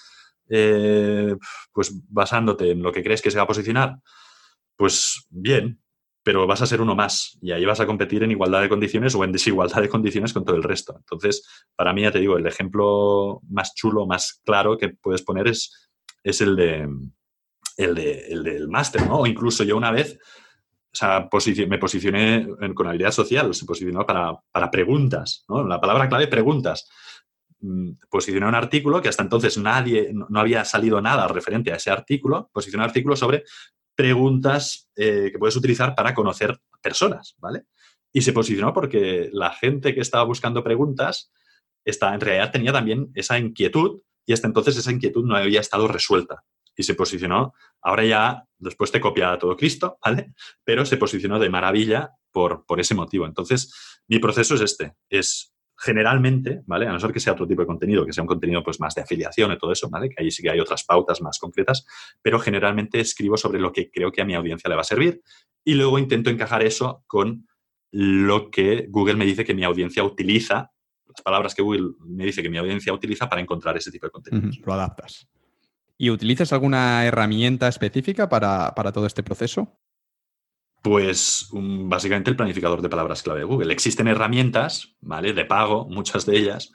eh, 0.48 1.36
pues 1.72 1.92
basándote 2.08 2.72
en 2.72 2.82
lo 2.82 2.90
que 2.90 3.04
crees 3.04 3.22
que 3.22 3.30
se 3.30 3.36
va 3.36 3.44
a 3.44 3.46
posicionar, 3.46 4.00
pues 4.74 5.28
bien, 5.30 5.80
pero 6.24 6.48
vas 6.48 6.62
a 6.62 6.66
ser 6.66 6.80
uno 6.80 6.96
más 6.96 7.38
y 7.40 7.52
ahí 7.52 7.64
vas 7.64 7.78
a 7.78 7.86
competir 7.86 8.24
en 8.24 8.32
igualdad 8.32 8.62
de 8.62 8.68
condiciones 8.68 9.14
o 9.14 9.22
en 9.22 9.30
desigualdad 9.30 9.82
de 9.82 9.88
condiciones 9.88 10.32
con 10.32 10.44
todo 10.44 10.56
el 10.56 10.64
resto. 10.64 10.96
Entonces, 10.96 11.46
para 11.76 11.92
mí, 11.92 12.02
ya 12.02 12.10
te 12.10 12.18
digo, 12.18 12.38
el 12.38 12.46
ejemplo 12.48 13.40
más 13.48 13.72
chulo, 13.76 14.04
más 14.04 14.42
claro 14.44 14.76
que 14.76 14.88
puedes 14.88 15.22
poner 15.22 15.46
es, 15.46 15.88
es 16.24 16.40
el, 16.40 16.56
de, 16.56 16.88
el, 17.78 17.96
el 17.96 18.42
del 18.42 18.68
máster, 18.68 19.06
¿no? 19.06 19.20
O 19.20 19.26
incluso 19.26 19.64
yo 19.64 19.76
una 19.76 19.90
vez 19.90 20.18
o 20.90 20.96
sea, 20.96 21.28
me 21.68 21.78
posicioné 21.78 22.48
con 22.74 22.86
habilidad 22.88 23.12
social, 23.12 23.54
se 23.54 23.66
posicionó 23.66 24.04
para, 24.04 24.32
para 24.50 24.70
preguntas, 24.70 25.44
¿no? 25.48 25.66
La 25.66 25.80
palabra 25.80 26.08
clave, 26.08 26.26
preguntas. 26.26 26.88
Mm, 27.60 27.92
posicioné 28.08 28.46
un 28.46 28.54
artículo 28.54 29.02
que 29.02 29.08
hasta 29.08 29.22
entonces 29.22 29.58
nadie, 29.58 30.10
no 30.12 30.40
había 30.40 30.64
salido 30.64 31.00
nada 31.00 31.28
referente 31.28 31.72
a 31.72 31.76
ese 31.76 31.90
artículo, 31.90 32.50
posicioné 32.52 32.84
un 32.84 32.88
artículo 32.88 33.16
sobre 33.16 33.44
preguntas 33.94 34.88
eh, 34.96 35.28
que 35.30 35.38
puedes 35.38 35.56
utilizar 35.56 35.94
para 35.94 36.14
conocer 36.14 36.58
personas, 36.80 37.36
¿vale? 37.38 37.64
Y 38.12 38.22
se 38.22 38.32
posicionó 38.32 38.72
porque 38.72 39.28
la 39.32 39.50
gente 39.50 39.94
que 39.94 40.00
estaba 40.00 40.24
buscando 40.24 40.64
preguntas 40.64 41.30
está, 41.84 42.14
en 42.14 42.20
realidad 42.20 42.50
tenía 42.50 42.72
también 42.72 43.10
esa 43.14 43.38
inquietud 43.38 44.00
y 44.24 44.32
hasta 44.32 44.46
entonces 44.46 44.76
esa 44.76 44.92
inquietud 44.92 45.24
no 45.24 45.36
había 45.36 45.60
estado 45.60 45.86
resuelta. 45.86 46.44
Y 46.78 46.84
se 46.84 46.94
posicionó, 46.94 47.52
ahora 47.82 48.04
ya, 48.04 48.44
después 48.56 48.90
te 48.90 49.00
copia 49.00 49.36
todo 49.36 49.56
Cristo, 49.56 49.98
¿vale? 50.04 50.32
Pero 50.64 50.86
se 50.86 50.96
posicionó 50.96 51.38
de 51.38 51.50
maravilla 51.50 52.12
por, 52.32 52.64
por 52.64 52.80
ese 52.80 52.94
motivo. 52.94 53.26
Entonces, 53.26 54.00
mi 54.06 54.18
proceso 54.18 54.54
es 54.54 54.62
este, 54.62 54.94
es 55.10 55.52
generalmente, 55.76 56.62
¿vale? 56.66 56.86
A 56.86 56.92
no 56.92 56.98
ser 56.98 57.12
que 57.12 57.20
sea 57.20 57.34
otro 57.34 57.46
tipo 57.46 57.62
de 57.62 57.66
contenido, 57.66 58.04
que 58.04 58.12
sea 58.12 58.22
un 58.22 58.28
contenido 58.28 58.62
pues 58.64 58.80
más 58.80 58.94
de 58.94 59.02
afiliación 59.02 59.52
y 59.52 59.58
todo 59.58 59.70
eso, 59.70 59.88
¿vale? 59.88 60.08
Que 60.08 60.22
ahí 60.22 60.30
sí 60.30 60.42
que 60.42 60.50
hay 60.50 60.58
otras 60.58 60.84
pautas 60.84 61.20
más 61.20 61.38
concretas, 61.38 61.86
pero 62.20 62.40
generalmente 62.40 62.98
escribo 62.98 63.36
sobre 63.36 63.60
lo 63.60 63.72
que 63.72 63.90
creo 63.90 64.10
que 64.10 64.20
a 64.20 64.24
mi 64.24 64.34
audiencia 64.34 64.68
le 64.68 64.74
va 64.74 64.80
a 64.80 64.84
servir 64.84 65.22
y 65.64 65.74
luego 65.74 65.98
intento 65.98 66.30
encajar 66.30 66.64
eso 66.64 67.04
con 67.06 67.46
lo 67.92 68.50
que 68.50 68.86
Google 68.88 69.16
me 69.16 69.24
dice 69.24 69.44
que 69.44 69.54
mi 69.54 69.64
audiencia 69.64 70.02
utiliza, 70.02 70.72
las 71.06 71.22
palabras 71.22 71.54
que 71.54 71.62
Google 71.62 71.92
me 72.00 72.24
dice 72.24 72.42
que 72.42 72.50
mi 72.50 72.58
audiencia 72.58 72.92
utiliza 72.92 73.28
para 73.28 73.40
encontrar 73.40 73.76
ese 73.76 73.90
tipo 73.90 74.06
de 74.06 74.10
contenido. 74.10 74.50
lo 74.64 74.72
adaptas. 74.72 75.28
¿Y 75.98 76.10
utilizas 76.10 76.52
alguna 76.52 77.04
herramienta 77.04 77.66
específica 77.66 78.28
para, 78.28 78.72
para 78.76 78.92
todo 78.92 79.04
este 79.04 79.24
proceso? 79.24 79.76
Pues 80.80 81.48
básicamente 81.52 82.30
el 82.30 82.36
planificador 82.36 82.80
de 82.80 82.88
palabras 82.88 83.24
clave 83.24 83.40
de 83.40 83.46
Google. 83.46 83.72
Existen 83.72 84.06
herramientas, 84.06 84.94
¿vale? 85.00 85.32
De 85.32 85.44
pago, 85.44 85.88
muchas 85.88 86.24
de 86.24 86.38
ellas, 86.38 86.70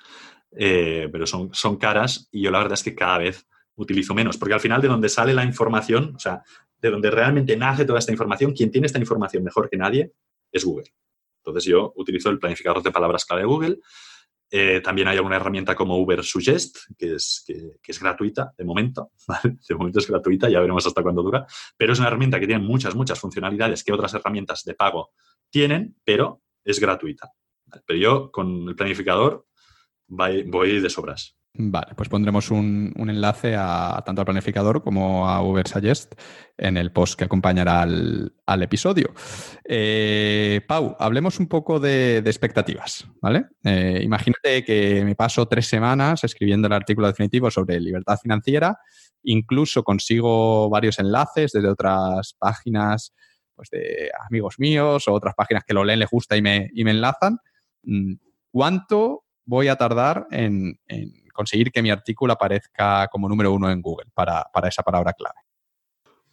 eh, 0.51 1.07
pero 1.09 1.25
son, 1.25 1.53
son 1.53 1.77
caras 1.77 2.27
y 2.31 2.41
yo 2.41 2.51
la 2.51 2.57
verdad 2.57 2.73
es 2.73 2.83
que 2.83 2.95
cada 2.95 3.19
vez 3.19 3.47
utilizo 3.75 4.13
menos, 4.13 4.37
porque 4.37 4.53
al 4.53 4.59
final 4.59 4.81
de 4.81 4.89
donde 4.89 5.07
sale 5.07 5.33
la 5.33 5.45
información, 5.45 6.13
o 6.15 6.19
sea, 6.19 6.43
de 6.79 6.89
donde 6.91 7.09
realmente 7.09 7.55
nace 7.55 7.85
toda 7.85 7.99
esta 7.99 8.11
información, 8.11 8.51
quien 8.51 8.71
tiene 8.71 8.87
esta 8.87 8.99
información 8.99 9.41
mejor 9.41 9.69
que 9.69 9.77
nadie 9.77 10.11
es 10.51 10.65
Google. 10.65 10.93
Entonces 11.37 11.63
yo 11.63 11.93
utilizo 11.95 12.29
el 12.29 12.39
planificador 12.39 12.83
de 12.83 12.91
palabras 12.91 13.23
clave 13.23 13.43
de 13.43 13.47
Google 13.47 13.79
eh, 14.55 14.81
también 14.81 15.07
hay 15.07 15.17
alguna 15.17 15.37
herramienta 15.37 15.73
como 15.73 15.97
Uber 15.97 16.23
Suggest, 16.23 16.77
que 16.95 17.15
es, 17.15 17.43
que, 17.43 17.91
es 17.91 17.99
gratuita 17.99 18.53
de 18.55 18.63
momento, 18.63 19.11
De 19.67 19.73
momento 19.73 19.97
es 19.97 20.07
gratuita, 20.07 20.47
ya 20.47 20.59
veremos 20.59 20.85
hasta 20.85 21.01
cuándo 21.01 21.23
dura, 21.23 21.47
pero 21.75 21.93
es 21.93 21.97
una 21.97 22.09
herramienta 22.09 22.39
que 22.39 22.45
tiene 22.45 22.63
muchas, 22.63 22.93
muchas 22.93 23.19
funcionalidades 23.19 23.83
que 23.83 23.91
otras 23.91 24.13
herramientas 24.13 24.63
de 24.63 24.75
pago 24.75 25.09
tienen, 25.49 25.95
pero 26.03 26.43
es 26.63 26.79
gratuita. 26.79 27.31
Pero 27.87 27.99
yo 27.99 28.31
con 28.31 28.69
el 28.69 28.75
planificador 28.75 29.47
voy 30.07 30.79
de 30.79 30.89
sobras. 30.91 31.35
Vale, 31.55 31.93
pues 31.95 32.09
pondremos 32.09 32.49
un, 32.49 32.91
enlace 32.97 33.55
a 33.55 34.01
tanto 34.03 34.21
al 34.21 34.25
planificador 34.25 34.81
como 34.81 35.29
a 35.29 35.43
Uber 35.43 35.67
Suggest 35.67 36.15
en 36.57 36.77
el 36.77 36.91
post 36.91 37.13
que 37.13 37.25
acompañará 37.25 37.83
al, 37.83 38.63
episodio. 38.63 39.13
Eh, 39.63 40.61
Pau, 40.67 40.95
hablemos 40.97 41.39
un 41.39 41.47
poco 41.47 41.79
de, 41.79 42.17
expectativas, 42.17 43.05
¿vale? 43.21 43.45
Eh, 43.63 43.99
imagínate 44.01 44.65
que 44.65 45.05
me 45.05 45.13
paso 45.15 45.47
tres 45.47 45.67
semanas 45.67 46.23
escribiendo 46.23 46.65
el 46.65 46.73
artículo 46.73 47.05
definitivo 47.05 47.51
sobre 47.51 47.79
libertad 47.79 48.17
financiera, 48.19 48.79
incluso 49.21 49.83
consigo 49.83 50.71
varios 50.71 50.97
enlaces 50.97 51.51
desde 51.51 51.69
otras 51.69 52.35
páginas 52.39 53.13
pues 53.53 53.69
de 53.69 54.09
amigos 54.27 54.55
míos 54.57 55.07
o 55.07 55.13
otras 55.13 55.35
páginas 55.35 55.63
que 55.63 55.75
lo 55.75 55.83
leen, 55.83 55.99
les 55.99 56.09
gusta 56.09 56.35
y 56.35 56.41
me, 56.41 56.71
y 56.73 56.83
me 56.83 56.91
enlazan. 56.91 57.37
Mm, 57.83 58.13
¿Cuánto 58.49 59.25
voy 59.45 59.67
a 59.67 59.75
tardar 59.75 60.25
en 60.31 60.79
conseguir 61.33 61.71
que 61.71 61.81
mi 61.81 61.89
artículo 61.89 62.33
aparezca 62.33 63.07
como 63.09 63.27
número 63.27 63.51
uno 63.51 63.69
en 63.69 63.81
Google 63.81 64.09
para, 64.13 64.45
esa 64.67 64.83
palabra 64.83 65.13
clave? 65.13 65.39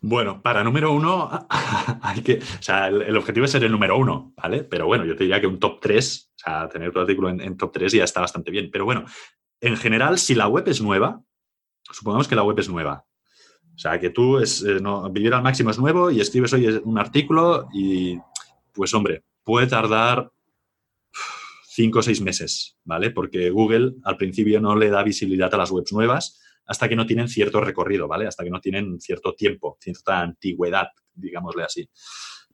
Bueno, 0.02 0.40
para 0.40 0.62
número 0.62 0.93
uno, 0.93 1.47
hay 2.02 2.22
que, 2.22 2.39
o 2.39 2.62
sea, 2.62 2.89
el, 2.89 3.16
objetivo 3.16 3.44
es 3.44 3.51
ser 3.51 3.64
el 3.64 3.72
número 3.72 3.98
uno, 3.98 4.32
¿vale? 4.36 4.64
Pero 4.64 4.86
bueno, 4.86 5.05
yo 5.05 5.14
te 5.14 5.24
diría 5.24 5.40
que 5.40 5.47
un 5.47 5.59
top 5.59 5.81
3, 5.81 6.32
o 6.35 6.39
sea, 6.39 6.68
tener 6.68 6.93
tu 6.93 7.01
artículo 7.01 7.28
en, 7.28 7.56
top 7.56 7.72
3 7.72 7.93
ya 7.93 8.05
está 8.05 8.20
bastante 8.20 8.51
bien. 8.51 8.70
Pero 8.70 8.85
bueno, 8.85 9.05
en 9.60 9.77
general, 9.77 10.18
si 10.18 10.35
la 10.35 10.48
web 10.48 10.66
es 10.68 10.81
nueva, 10.81 11.22
supongamos 11.90 12.28
que 12.28 12.36
la 12.36 12.44
web 12.44 12.59
es 12.59 12.68
nueva. 12.68 13.05
O 13.74 13.78
sea, 13.78 13.98
que 13.98 14.10
tú 14.10 14.39
es, 14.39 14.62
eh, 14.62 14.78
no, 14.81 15.10
vivir 15.10 15.35
al 15.35 15.43
máximo 15.43 15.70
es 15.70 15.78
nuevo 15.78 16.10
y 16.10 16.20
escribes 16.20 16.52
hoy 16.52 16.66
un 16.85 16.98
artículo 16.98 17.68
y, 17.72 18.18
pues 18.72 18.93
hombre, 18.94 19.24
puede 19.44 19.66
tardar 19.66 20.31
cinco 21.72 22.01
o 22.01 22.02
seis 22.02 22.20
meses, 22.20 22.76
¿vale? 22.84 23.10
Porque 23.10 23.51
Google 23.51 23.92
al 24.02 24.16
principio 24.16 24.60
no 24.60 24.74
le 24.74 24.90
da 24.90 25.05
visibilidad 25.05 25.55
a 25.55 25.56
las 25.56 25.70
webs 25.70 25.92
nuevas 25.92 26.40
hasta 26.66 26.88
que 26.88 26.97
no 26.97 27.06
tienen 27.06 27.28
cierto 27.28 27.60
recorrido, 27.60 28.09
¿vale? 28.09 28.26
Hasta 28.26 28.42
que 28.42 28.51
no 28.51 28.60
tienen 28.60 29.01
cierto 29.01 29.34
tiempo, 29.34 29.78
cierta 29.80 30.20
antigüedad, 30.20 30.88
digámosle 31.14 31.62
así. 31.62 31.88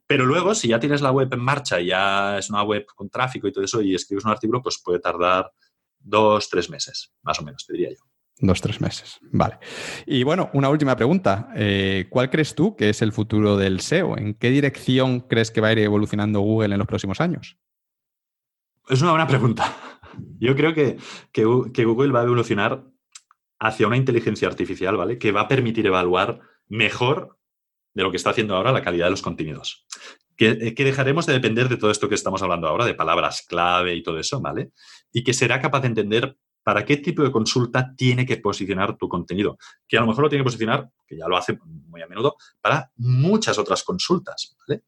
Pero 0.06 0.26
luego, 0.26 0.54
si 0.54 0.68
ya 0.68 0.78
tienes 0.78 1.00
la 1.00 1.12
web 1.12 1.32
en 1.32 1.40
marcha 1.40 1.80
ya 1.80 2.38
es 2.38 2.50
una 2.50 2.62
web 2.62 2.84
con 2.94 3.08
tráfico 3.08 3.48
y 3.48 3.52
todo 3.52 3.64
eso 3.64 3.80
y 3.80 3.94
escribes 3.94 4.24
un 4.24 4.32
artículo, 4.32 4.62
pues 4.62 4.80
puede 4.84 5.00
tardar 5.00 5.50
dos, 5.98 6.48
tres 6.50 6.68
meses, 6.68 7.12
más 7.22 7.40
o 7.40 7.42
menos, 7.42 7.64
te 7.66 7.72
diría 7.72 7.90
yo. 7.90 8.04
Dos, 8.38 8.60
tres 8.60 8.82
meses. 8.82 9.18
Vale. 9.32 9.58
Y 10.04 10.22
bueno, 10.22 10.50
una 10.52 10.68
última 10.68 10.94
pregunta. 10.94 11.48
Eh, 11.56 12.06
¿Cuál 12.10 12.28
crees 12.28 12.54
tú 12.54 12.76
que 12.76 12.90
es 12.90 13.00
el 13.00 13.12
futuro 13.12 13.56
del 13.56 13.80
SEO? 13.80 14.18
¿En 14.18 14.34
qué 14.34 14.50
dirección 14.50 15.20
crees 15.20 15.50
que 15.50 15.62
va 15.62 15.68
a 15.68 15.72
ir 15.72 15.78
evolucionando 15.78 16.40
Google 16.40 16.74
en 16.74 16.78
los 16.78 16.86
próximos 16.86 17.22
años? 17.22 17.56
Es 18.88 19.02
una 19.02 19.10
buena 19.10 19.26
pregunta. 19.26 19.76
Yo 20.38 20.54
creo 20.54 20.72
que, 20.72 20.96
Google 21.84 22.12
va 22.12 22.20
a 22.20 22.24
evolucionar 22.24 22.84
hacia 23.58 23.86
una 23.86 23.96
inteligencia 23.96 24.46
artificial, 24.46 24.96
¿vale? 24.96 25.18
Que 25.18 25.32
va 25.32 25.42
a 25.42 25.48
permitir 25.48 25.86
evaluar 25.86 26.40
mejor 26.68 27.38
de 27.94 28.02
lo 28.02 28.10
que 28.10 28.16
está 28.16 28.30
haciendo 28.30 28.54
ahora 28.54 28.72
la 28.72 28.82
calidad 28.82 29.06
de 29.06 29.10
los 29.10 29.22
contenidos. 29.22 29.86
Que, 30.36 30.50
eh, 30.50 30.74
que, 30.74 30.84
dejaremos 30.84 31.26
de 31.26 31.32
depender 31.32 31.68
de 31.68 31.78
todo 31.78 31.90
esto 31.90 32.08
que 32.08 32.14
estamos 32.14 32.42
hablando 32.42 32.68
ahora, 32.68 32.84
de 32.84 32.94
palabras 32.94 33.44
clave 33.48 33.94
y 33.94 34.02
todo 34.02 34.18
eso, 34.18 34.40
¿vale? 34.40 34.70
Y 35.12 35.24
que 35.24 35.32
será 35.32 35.60
capaz 35.60 35.80
de 35.80 35.88
entender 35.88 36.36
para 36.62 36.84
qué 36.84 36.98
tipo 36.98 37.22
de 37.22 37.32
consulta 37.32 37.94
tiene 37.96 38.26
que 38.26 38.36
posicionar 38.36 38.96
tu 38.96 39.08
contenido. 39.08 39.56
Que 39.88 39.96
a 39.96 40.00
lo 40.00 40.08
mejor 40.08 40.24
lo 40.24 40.28
tiene 40.28 40.42
que 40.42 40.48
posicionar, 40.48 40.90
que 41.06 41.16
ya 41.16 41.26
lo 41.26 41.36
hace 41.36 41.58
muy 41.64 42.02
a 42.02 42.06
menudo, 42.06 42.36
para 42.60 42.90
muchas 42.96 43.58
otras 43.58 43.82
consultas, 43.82 44.56
¿vale? 44.60 44.82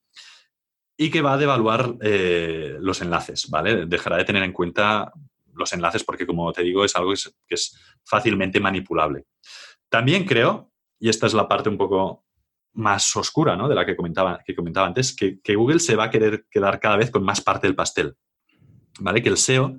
Y 1.01 1.11
que 1.11 1.23
va 1.23 1.35
a 1.35 1.39
devaluar 1.39 1.95
eh, 2.03 2.77
los 2.81 3.01
enlaces, 3.01 3.49
¿vale? 3.49 3.87
Dejará 3.87 4.17
de 4.17 4.25
tener 4.25 4.43
en 4.43 4.53
cuenta 4.53 5.13
los 5.55 5.73
enlaces 5.73 6.03
porque, 6.03 6.27
como 6.27 6.53
te 6.53 6.63
digo, 6.63 6.85
es 6.85 6.97
algo 6.97 7.13
que 7.47 7.55
es, 7.55 7.79
fácilmente 8.05 8.59
manipulable. 8.59 9.27
También 9.89 10.25
creo, 10.25 10.73
y 10.99 11.09
esta 11.09 11.27
es 11.29 11.35
la 11.35 11.47
parte 11.47 11.69
un 11.69 11.79
poco 11.79 12.25
más 12.73 13.15
oscura 13.17 13.55
¿no? 13.55 13.69
de 13.69 13.75
la 13.75 13.87
que 13.87 13.95
comentaba, 13.95 14.41
que 14.45 14.57
comentaba 14.57 14.89
antes, 14.89 15.15
que, 15.15 15.55
Google 15.55 15.79
se 15.79 15.95
va 15.95 16.05
a 16.05 16.11
querer 16.11 16.47
quedar 16.51 16.81
cada 16.81 16.97
vez 16.97 17.11
con 17.11 17.23
más 17.23 17.41
parte 17.41 17.67
del 17.67 17.77
pastel. 17.77 18.17
¿Vale? 18.99 19.23
Que 19.23 19.29
el 19.29 19.37
SEO 19.37 19.77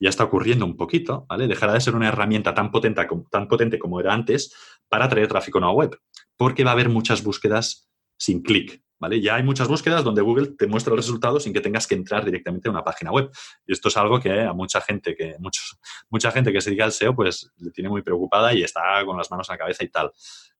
ya 0.00 0.08
está 0.08 0.24
ocurriendo 0.24 0.64
un 0.64 0.76
poquito, 0.76 1.26
¿vale? 1.28 1.48
Dejará 1.48 1.74
de 1.74 1.80
ser 1.80 1.94
una 1.94 2.08
herramienta 2.08 2.54
tan 2.54 2.70
potente, 2.70 3.06
tan 3.30 3.46
potente 3.46 3.78
como 3.78 4.00
era 4.00 4.14
antes 4.14 4.54
para 4.88 5.08
traer 5.08 5.28
tráfico 5.28 5.58
a 5.58 5.60
una 5.60 5.70
web, 5.70 6.00
porque 6.36 6.64
va 6.64 6.70
a 6.70 6.72
haber 6.72 6.88
muchas 6.88 7.22
búsquedas 7.22 7.90
sin 8.16 8.42
clic, 8.42 8.82
ya 9.10 9.36
hay 9.36 9.42
muchas 9.42 9.68
búsquedas 9.68 10.04
donde 10.04 10.22
Google 10.22 10.48
te 10.58 10.66
muestra 10.66 10.94
los 10.94 11.04
resultados 11.04 11.44
sin 11.44 11.52
que 11.52 11.60
tengas 11.60 11.86
que 11.86 11.94
entrar 11.94 12.24
directamente 12.24 12.68
a 12.68 12.70
una 12.70 12.84
página 12.84 13.10
web. 13.10 13.30
Y 13.66 13.72
esto 13.72 13.88
es 13.88 13.96
algo 13.96 14.20
que 14.20 14.40
a 14.40 14.52
mucha 14.52 14.80
gente 14.80 15.14
que, 15.14 15.36
muchos, 15.38 15.78
mucha 16.10 16.30
gente 16.30 16.52
que 16.52 16.60
se 16.60 16.70
dedica 16.70 16.84
al 16.84 16.92
SEO, 16.92 17.14
pues 17.14 17.50
le 17.58 17.70
tiene 17.70 17.90
muy 17.90 18.02
preocupada 18.02 18.54
y 18.54 18.62
está 18.62 19.04
con 19.04 19.16
las 19.16 19.30
manos 19.30 19.48
en 19.48 19.54
la 19.54 19.58
cabeza 19.58 19.84
y 19.84 19.88
tal. 19.88 20.12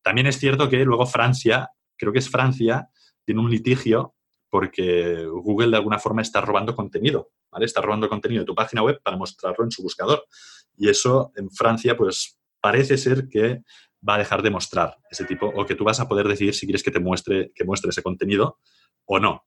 También 0.03 0.27
es 0.27 0.39
cierto 0.39 0.69
que 0.69 0.85
luego 0.85 1.07
Francia, 1.07 1.71
creo 1.97 2.13
que 2.13 2.19
es 2.19 2.29
Francia, 2.29 2.89
tiene 3.25 3.41
un 3.41 3.51
litigio 3.51 4.15
porque 4.51 5.25
Google 5.25 5.71
de 5.71 5.77
alguna 5.77 5.99
forma 5.99 6.21
está 6.21 6.41
robando 6.41 6.75
contenido. 6.75 7.31
Está 7.61 7.81
robando 7.81 8.09
contenido 8.09 8.43
de 8.43 8.47
tu 8.47 8.55
página 8.55 8.83
web 8.83 9.01
para 9.03 9.17
mostrarlo 9.17 9.65
en 9.65 9.71
su 9.71 9.83
buscador. 9.83 10.25
Y 10.77 10.89
eso 10.89 11.33
en 11.37 11.51
Francia, 11.51 11.97
pues 11.97 12.39
parece 12.61 12.97
ser 12.97 13.29
que 13.29 13.63
va 14.07 14.17
a 14.17 14.19
dejar 14.19 14.43
de 14.43 14.51
mostrar 14.51 14.97
ese 15.11 15.25
tipo, 15.25 15.47
o 15.47 15.65
que 15.65 15.75
tú 15.75 15.85
vas 15.85 16.01
a 16.01 16.09
poder 16.09 16.27
decidir 16.27 16.55
si 16.55 16.67
quieres 16.67 16.83
que 16.83 16.91
te 16.91 17.01
muestre, 17.01 17.53
que 17.55 17.65
muestre 17.65 17.91
ese 17.91 18.03
contenido 18.03 18.59
o 19.07 19.19
no. 19.19 19.45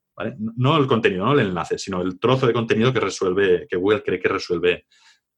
No 0.55 0.77
el 0.77 0.87
contenido, 0.87 1.25
no 1.25 1.33
el 1.33 1.47
enlace, 1.47 1.77
sino 1.77 2.01
el 2.01 2.19
trozo 2.19 2.47
de 2.47 2.53
contenido 2.53 2.93
que 2.93 3.01
resuelve, 3.01 3.67
que 3.67 3.75
Google 3.75 4.01
cree 4.01 4.19
que 4.19 4.29
resuelve 4.29 4.85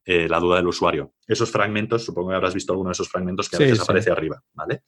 eh, 0.06 0.28
la 0.30 0.40
duda 0.40 0.58
del 0.58 0.68
usuario. 0.68 1.14
Esos 1.28 1.52
fragmentos, 1.52 2.06
supongo 2.06 2.30
que 2.30 2.36
habrás 2.36 2.54
visto 2.54 2.74
alguno 2.74 2.90
de 2.90 2.94
esos 2.94 3.10
fragmentos 3.10 3.50
que 3.50 3.56
a 3.56 3.60
veces 3.60 3.80
aparece 3.80 4.12
arriba, 4.12 4.42
¿vale? 4.54 4.84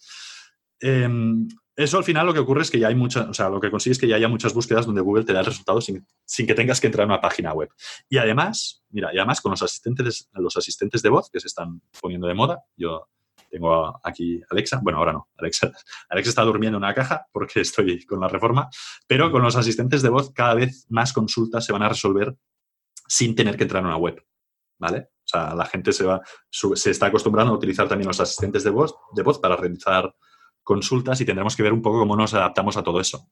Em, 0.80 1.48
eso 1.76 1.98
al 1.98 2.04
final 2.04 2.26
lo 2.26 2.34
que 2.34 2.40
ocurre 2.40 2.62
es 2.62 2.72
que 2.72 2.80
ya 2.80 2.88
hay 2.88 2.96
muchas, 2.96 3.28
o 3.28 3.34
sea, 3.34 3.50
lo 3.50 3.60
que 3.60 3.72
consigue 3.72 3.94
es 3.94 4.00
que 4.00 4.08
ya 4.08 4.16
haya 4.16 4.28
muchas 4.28 4.54
búsquedas 4.54 4.86
donde 4.86 5.02
Google 5.02 5.26
te 5.26 5.34
da 5.34 5.40
el 5.40 5.46
resultado 5.46 5.82
sin, 5.82 6.06
sin, 6.24 6.46
que 6.46 6.54
tengas 6.54 6.80
que 6.80 6.88
entrar 6.88 7.04
a 7.04 7.14
una 7.14 7.22
página 7.22 7.54
web. 7.54 7.70
Y 8.08 8.18
además, 8.18 8.84
mira, 8.90 9.14
y 9.14 9.18
además 9.18 9.42
con 9.42 9.52
los 9.52 9.62
asistentes, 9.62 10.30
los 10.34 10.56
asistentes 10.56 11.02
de 11.02 11.10
voz 11.10 11.30
que 11.32 11.40
se 11.40 11.48
están 11.48 11.82
poniendo 12.00 12.28
de 12.28 12.34
moda, 12.34 12.64
yo 12.78 13.08
tengo 13.50 14.00
aquí 14.04 14.42
Alexa, 14.50 14.80
bueno, 14.82 15.00
ahora 15.00 15.14
no, 15.14 15.30
Alexa, 15.38 15.72
Alexa 16.10 16.30
está 16.30 16.44
durmiendo 16.44 16.78
en 16.78 16.84
una 16.84 16.94
caja 16.94 17.26
porque 17.32 17.62
estoy 17.62 18.06
con 18.06 18.20
la 18.20 18.28
reforma, 18.28 18.70
pero 19.08 19.32
con 19.32 19.42
los 19.42 19.56
asistentes 19.56 20.02
de 20.02 20.10
voz 20.10 20.32
cada 20.34 20.54
vez 20.54 20.86
más 20.90 21.14
consultas 21.14 21.66
se 21.66 21.74
van 21.74 21.84
a 21.84 21.90
resolver 21.90 22.36
sin 23.08 23.36
tener 23.36 23.58
que 23.58 23.64
entrar 23.64 23.82
en 23.82 23.88
una 23.88 23.98
web, 23.98 24.24
¿vale? 24.78 25.10
O 25.24 25.28
sea, 25.28 25.54
la 25.56 25.66
gente 25.66 25.92
se, 25.94 26.06
va, 26.06 26.22
se 26.50 26.92
está 26.92 27.08
acostumbrando 27.08 27.54
a 27.54 27.56
utilizar 27.56 27.88
también 27.88 28.08
los 28.08 28.20
asistentes 28.20 28.64
de 28.64 28.70
voz, 28.70 28.96
de 29.14 29.24
voz 29.24 29.40
para 29.40 29.56
realizar 29.56 30.14
consultas 30.64 31.20
y 31.22 31.26
tendremos 31.26 31.56
que 31.56 31.64
ver 31.64 31.74
un 31.74 31.82
poco 31.82 32.00
cómo 32.00 32.16
nos 32.16 32.34
adaptamos 32.34 32.78
a 32.78 32.84
todo 32.84 33.00
eso. 33.00 33.28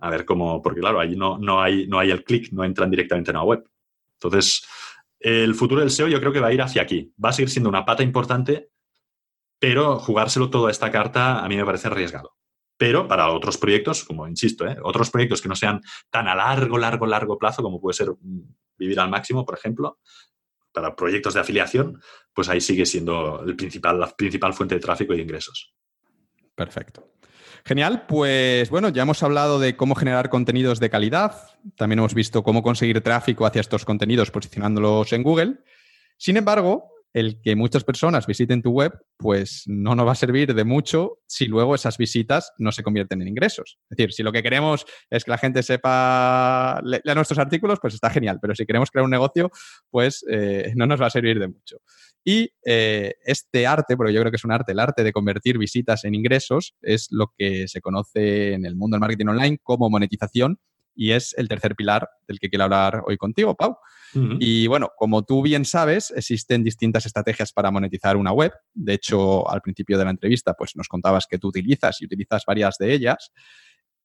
A 0.00 0.10
ver 0.10 0.24
cómo, 0.24 0.62
porque 0.62 0.80
claro, 0.80 1.00
allí 1.00 1.16
no, 1.16 1.38
no, 1.38 1.60
hay, 1.60 1.86
no 1.88 1.98
hay 1.98 2.10
el 2.10 2.22
clic, 2.22 2.52
no 2.52 2.64
entran 2.64 2.90
directamente 2.90 3.30
en 3.30 3.36
una 3.36 3.44
web. 3.44 3.68
Entonces, 4.14 4.64
el 5.20 5.54
futuro 5.54 5.80
del 5.80 5.90
SEO 5.90 6.08
yo 6.08 6.20
creo 6.20 6.32
que 6.32 6.40
va 6.40 6.48
a 6.48 6.52
ir 6.52 6.62
hacia 6.62 6.82
aquí. 6.82 7.12
Va 7.22 7.30
a 7.30 7.32
seguir 7.32 7.50
siendo 7.50 7.68
una 7.68 7.84
pata 7.84 8.02
importante, 8.02 8.70
pero 9.58 9.98
jugárselo 9.98 10.50
todo 10.50 10.66
a 10.66 10.70
esta 10.70 10.90
carta 10.90 11.40
a 11.44 11.48
mí 11.48 11.56
me 11.56 11.64
parece 11.64 11.88
arriesgado. 11.88 12.36
Pero 12.76 13.08
para 13.08 13.30
otros 13.30 13.58
proyectos, 13.58 14.04
como 14.04 14.28
insisto, 14.28 14.66
¿eh? 14.66 14.76
otros 14.82 15.10
proyectos 15.10 15.42
que 15.42 15.48
no 15.48 15.56
sean 15.56 15.80
tan 16.10 16.28
a 16.28 16.34
largo, 16.34 16.78
largo, 16.78 17.06
largo 17.06 17.36
plazo 17.36 17.62
como 17.62 17.80
puede 17.80 17.94
ser 17.94 18.10
mm, 18.10 18.54
vivir 18.78 19.00
al 19.00 19.10
máximo, 19.10 19.44
por 19.44 19.58
ejemplo, 19.58 19.98
para 20.72 20.94
proyectos 20.94 21.34
de 21.34 21.40
afiliación, 21.40 22.00
pues 22.32 22.48
ahí 22.48 22.60
sigue 22.60 22.86
siendo 22.86 23.42
el 23.44 23.56
principal, 23.56 23.98
la 23.98 24.08
principal 24.08 24.54
fuente 24.54 24.76
de 24.76 24.80
tráfico 24.80 25.12
y 25.14 25.20
ingresos. 25.20 25.74
Perfecto. 26.54 27.14
Genial, 27.64 28.06
pues 28.06 28.70
bueno, 28.70 28.88
ya 28.88 29.02
hemos 29.02 29.22
hablado 29.22 29.58
de 29.58 29.76
cómo 29.76 29.94
generar 29.94 30.30
contenidos 30.30 30.78
de 30.78 30.90
calidad, 30.90 31.58
también 31.76 31.98
hemos 31.98 32.14
visto 32.14 32.42
cómo 32.42 32.62
conseguir 32.62 33.00
tráfico 33.02 33.44
hacia 33.44 33.60
estos 33.60 33.84
contenidos 33.84 34.30
posicionándolos 34.30 35.12
en 35.12 35.22
Google. 35.22 35.58
Sin 36.16 36.36
embargo, 36.36 36.90
el 37.18 37.40
que 37.42 37.56
muchas 37.56 37.84
personas 37.84 38.26
visiten 38.26 38.62
tu 38.62 38.70
web, 38.70 38.92
pues 39.16 39.64
no 39.66 39.94
nos 39.94 40.06
va 40.06 40.12
a 40.12 40.14
servir 40.14 40.54
de 40.54 40.64
mucho 40.64 41.18
si 41.26 41.46
luego 41.46 41.74
esas 41.74 41.98
visitas 41.98 42.52
no 42.58 42.70
se 42.70 42.82
convierten 42.82 43.20
en 43.22 43.28
ingresos. 43.28 43.78
Es 43.90 43.96
decir, 43.96 44.12
si 44.12 44.22
lo 44.22 44.32
que 44.32 44.42
queremos 44.42 44.86
es 45.10 45.24
que 45.24 45.30
la 45.30 45.38
gente 45.38 45.62
sepa, 45.62 46.80
nuestros 47.14 47.38
artículos, 47.38 47.78
pues 47.80 47.94
está 47.94 48.10
genial, 48.10 48.38
pero 48.40 48.54
si 48.54 48.66
queremos 48.66 48.90
crear 48.90 49.04
un 49.04 49.10
negocio, 49.10 49.50
pues 49.90 50.24
eh, 50.30 50.72
no 50.76 50.86
nos 50.86 51.00
va 51.00 51.06
a 51.06 51.10
servir 51.10 51.38
de 51.38 51.48
mucho. 51.48 51.78
Y 52.24 52.50
eh, 52.64 53.14
este 53.24 53.66
arte, 53.66 53.96
porque 53.96 54.12
yo 54.12 54.20
creo 54.20 54.30
que 54.30 54.36
es 54.36 54.44
un 54.44 54.52
arte, 54.52 54.72
el 54.72 54.78
arte 54.78 55.02
de 55.02 55.12
convertir 55.12 55.58
visitas 55.58 56.04
en 56.04 56.14
ingresos, 56.14 56.74
es 56.82 57.08
lo 57.10 57.32
que 57.36 57.66
se 57.68 57.80
conoce 57.80 58.52
en 58.52 58.64
el 58.64 58.76
mundo 58.76 58.94
del 58.94 59.00
marketing 59.00 59.26
online 59.26 59.58
como 59.62 59.90
monetización 59.90 60.60
y 60.94 61.12
es 61.12 61.34
el 61.38 61.48
tercer 61.48 61.74
pilar 61.76 62.08
del 62.26 62.38
que 62.38 62.50
quiero 62.50 62.64
hablar 62.64 63.02
hoy 63.06 63.16
contigo, 63.16 63.54
Pau. 63.54 63.76
Y 64.14 64.66
bueno, 64.66 64.90
como 64.96 65.24
tú 65.24 65.42
bien 65.42 65.64
sabes, 65.64 66.10
existen 66.10 66.64
distintas 66.64 67.06
estrategias 67.06 67.52
para 67.52 67.70
monetizar 67.70 68.16
una 68.16 68.32
web. 68.32 68.52
De 68.74 68.94
hecho, 68.94 69.48
al 69.50 69.60
principio 69.60 69.98
de 69.98 70.04
la 70.04 70.10
entrevista, 70.10 70.54
pues 70.54 70.76
nos 70.76 70.88
contabas 70.88 71.26
que 71.28 71.38
tú 71.38 71.48
utilizas 71.48 72.00
y 72.00 72.06
utilizas 72.06 72.44
varias 72.46 72.76
de 72.78 72.92
ellas. 72.92 73.32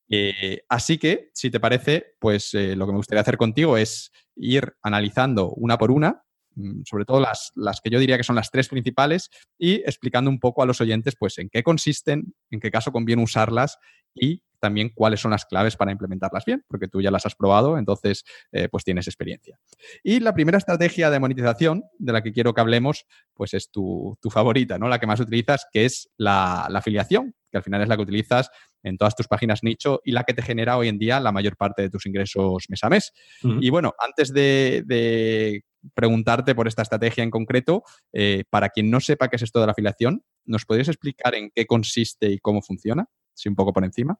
Eh, 0.09 0.61
así 0.69 0.97
que, 0.97 1.29
si 1.33 1.49
te 1.49 1.59
parece, 1.59 2.15
pues 2.19 2.53
eh, 2.53 2.75
lo 2.75 2.85
que 2.85 2.91
me 2.91 2.97
gustaría 2.97 3.21
hacer 3.21 3.37
contigo 3.37 3.77
es 3.77 4.11
ir 4.35 4.73
analizando 4.81 5.51
una 5.51 5.77
por 5.77 5.91
una, 5.91 6.23
mm, 6.55 6.81
sobre 6.85 7.05
todo 7.05 7.19
las, 7.19 7.51
las, 7.55 7.81
que 7.81 7.89
yo 7.89 7.99
diría 7.99 8.17
que 8.17 8.23
son 8.23 8.35
las 8.35 8.51
tres 8.51 8.67
principales, 8.67 9.29
y 9.57 9.75
explicando 9.75 10.29
un 10.29 10.39
poco 10.39 10.61
a 10.61 10.65
los 10.65 10.81
oyentes, 10.81 11.15
pues, 11.17 11.37
en 11.37 11.49
qué 11.49 11.63
consisten, 11.63 12.33
en 12.51 12.59
qué 12.59 12.69
caso 12.69 12.91
conviene 12.91 13.23
usarlas 13.23 13.77
y 14.13 14.43
también 14.63 14.91
cuáles 14.95 15.19
son 15.19 15.31
las 15.31 15.43
claves 15.43 15.75
para 15.75 15.91
implementarlas 15.91 16.45
bien, 16.45 16.63
porque 16.69 16.87
tú 16.87 17.01
ya 17.01 17.11
las 17.11 17.25
has 17.25 17.35
probado, 17.35 17.77
entonces 17.77 18.23
eh, 18.53 18.69
pues 18.71 18.85
tienes 18.85 19.07
experiencia. 19.07 19.59
Y 20.03 20.21
la 20.21 20.33
primera 20.33 20.57
estrategia 20.57 21.09
de 21.09 21.19
monetización 21.19 21.83
de 21.99 22.13
la 22.13 22.23
que 22.23 22.31
quiero 22.31 22.53
que 22.53 22.61
hablemos, 22.61 23.05
pues 23.33 23.53
es 23.53 23.71
tu, 23.71 24.17
favorita, 24.31 24.79
¿no? 24.79 24.87
La 24.87 24.99
que 24.99 25.05
más 25.05 25.19
utilizas, 25.19 25.67
que 25.73 25.83
es 25.83 26.09
la, 26.15 26.63
afiliación, 26.67 27.35
que 27.51 27.57
al 27.57 27.63
final 27.63 27.81
es 27.81 27.89
la 27.89 27.97
que 27.97 28.03
utilizas 28.03 28.49
en 28.83 28.97
todas 28.97 29.17
tus 29.17 29.27
páginas 29.27 29.63
nicho 29.63 29.99
y 30.05 30.13
la 30.13 30.23
que 30.23 30.33
te 30.33 30.41
genera 30.41 30.77
hoy 30.77 30.87
en 30.87 30.97
día 30.97 31.19
la 31.19 31.33
mayor 31.33 31.57
parte 31.57 31.81
de 31.81 31.89
tus 31.89 32.05
ingresos 32.05 32.63
mes 32.69 32.83
a 32.85 32.89
mes. 32.89 33.11
Y 33.59 33.69
bueno, 33.69 33.91
antes 33.99 34.31
de, 34.31 35.61
preguntarte 35.93 36.55
por 36.55 36.69
esta 36.69 36.83
estrategia 36.83 37.21
en 37.25 37.31
concreto, 37.31 37.83
eh, 38.13 38.45
para 38.49 38.69
quien 38.69 38.89
no 38.89 39.01
sepa 39.01 39.27
qué 39.27 39.35
es 39.35 39.41
esto 39.41 39.59
de 39.59 39.65
la 39.65 39.73
afiliación, 39.73 40.23
¿nos 40.45 40.63
podrías 40.63 40.87
explicar 40.87 41.35
en 41.35 41.51
qué 41.53 41.65
consiste 41.65 42.31
y 42.31 42.39
cómo 42.39 42.61
funciona? 42.61 43.07
Sí, 43.33 43.49
un 43.49 43.55
poco 43.55 43.73
por 43.73 43.83
encima 43.83 44.17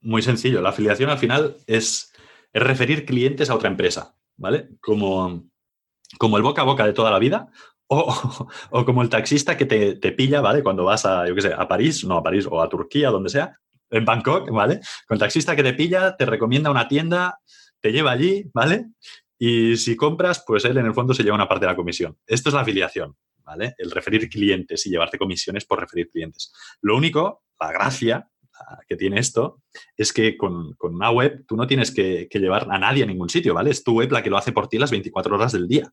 muy 0.00 0.22
sencillo. 0.22 0.60
La 0.60 0.70
afiliación 0.70 1.10
al 1.10 1.18
final 1.18 1.56
es, 1.66 2.12
referir 2.52 3.04
clientes 3.04 3.50
a 3.50 3.54
otra 3.54 3.68
empresa, 3.68 4.16
¿vale? 4.36 4.70
Como, 4.80 5.48
como 6.18 6.36
el 6.36 6.42
boca 6.42 6.62
a 6.62 6.64
boca 6.64 6.86
de 6.86 6.92
toda 6.92 7.10
la 7.10 7.18
vida 7.18 7.48
o, 7.86 8.46
como 8.84 9.02
el 9.02 9.08
taxista 9.08 9.56
que 9.56 9.66
te, 9.66 10.12
pilla, 10.12 10.40
¿vale? 10.40 10.62
Cuando 10.62 10.84
vas 10.84 11.04
a, 11.06 11.26
yo 11.26 11.34
qué 11.34 11.42
sé, 11.42 11.52
a 11.52 11.68
París, 11.68 12.04
no 12.04 12.16
a 12.16 12.22
París, 12.22 12.46
o 12.50 12.60
a 12.60 12.68
Turquía, 12.68 13.10
donde 13.10 13.30
sea, 13.30 13.58
en 13.90 14.04
Bangkok, 14.04 14.50
¿vale? 14.50 14.80
Con 15.06 15.16
el 15.16 15.20
taxista 15.20 15.56
que 15.56 15.62
te 15.62 15.74
pilla, 15.74 16.16
te 16.16 16.26
recomienda 16.26 16.70
una 16.70 16.88
tienda, 16.88 17.38
te 17.80 17.92
lleva 17.92 18.12
allí, 18.12 18.44
¿vale? 18.52 18.90
Y 19.38 19.76
si 19.76 19.96
compras, 19.96 20.44
pues 20.46 20.64
él 20.64 20.76
en 20.78 20.86
el 20.86 20.94
fondo 20.94 21.14
se 21.14 21.22
lleva 21.22 21.36
una 21.36 21.48
parte 21.48 21.64
de 21.64 21.72
la 21.72 21.76
comisión. 21.76 22.18
Esto 22.26 22.50
es 22.50 22.54
la 22.54 22.62
afiliación, 22.62 23.16
¿vale? 23.44 23.74
El 23.78 23.90
referir 23.90 24.28
clientes 24.28 24.84
y 24.86 24.90
llevarte 24.90 25.16
comisiones 25.16 25.64
por 25.64 25.80
referir 25.80 26.10
clientes. 26.10 26.52
Lo 26.82 26.96
único, 26.96 27.44
la 27.58 27.72
gracia, 27.72 28.28
que 28.88 28.96
tiene 28.96 29.20
esto 29.20 29.62
es 29.96 30.12
que 30.12 30.36
con, 30.36 30.76
una 30.80 31.10
web 31.10 31.44
tú 31.46 31.56
no 31.56 31.66
tienes 31.66 31.90
que, 31.90 32.28
llevar 32.32 32.66
a 32.70 32.78
nadie 32.78 33.02
a 33.02 33.06
ningún 33.06 33.28
sitio, 33.28 33.54
¿vale? 33.54 33.70
Es 33.70 33.84
tu 33.84 33.94
web 33.94 34.10
la 34.12 34.22
que 34.22 34.30
lo 34.30 34.36
hace 34.36 34.52
por 34.52 34.68
ti 34.68 34.78
las 34.78 34.90
24 34.90 35.34
horas 35.34 35.52
del 35.52 35.68
día. 35.68 35.92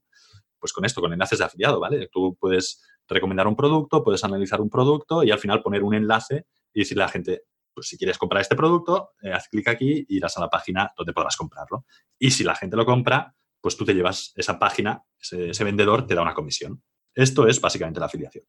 Pues 0.59 0.73
con 0.73 0.85
esto, 0.85 1.01
con 1.01 1.13
enlaces 1.13 1.39
de 1.39 1.45
afiliado, 1.45 1.79
¿vale? 1.79 2.09
Tú 2.11 2.37
puedes 2.39 2.83
recomendar 3.07 3.47
un 3.47 3.55
producto, 3.55 4.03
puedes 4.03 4.23
analizar 4.23 4.61
un 4.61 4.69
producto 4.69 5.23
y 5.23 5.31
al 5.31 5.39
final 5.39 5.61
poner 5.61 5.83
un 5.83 5.93
enlace 5.93 6.45
y 6.73 6.79
decirle 6.79 7.03
a 7.03 7.07
la 7.07 7.11
gente, 7.11 7.43
pues 7.73 7.87
si 7.87 7.97
quieres 7.97 8.17
comprar 8.17 8.41
este 8.41 8.55
producto, 8.55 9.11
eh, 9.21 9.31
haz 9.31 9.47
clic 9.49 9.67
aquí 9.67 10.05
y 10.07 10.17
irás 10.17 10.37
a 10.37 10.41
la 10.41 10.49
página 10.49 10.91
donde 10.97 11.13
podrás 11.13 11.35
comprarlo. 11.35 11.85
Y 12.17 12.31
si 12.31 12.43
la 12.43 12.55
gente 12.55 12.77
lo 12.77 12.85
compra, 12.85 13.35
pues 13.61 13.77
tú 13.77 13.85
te 13.85 13.93
llevas 13.93 14.31
esa 14.35 14.57
página, 14.57 15.03
ese 15.19 15.63
vendedor 15.63 16.05
te 16.05 16.15
da 16.15 16.21
una 16.21 16.33
comisión. 16.33 16.83
Esto 17.13 17.47
es 17.47 17.59
básicamente 17.59 17.99
la 17.99 18.07
afiliación. 18.07 18.45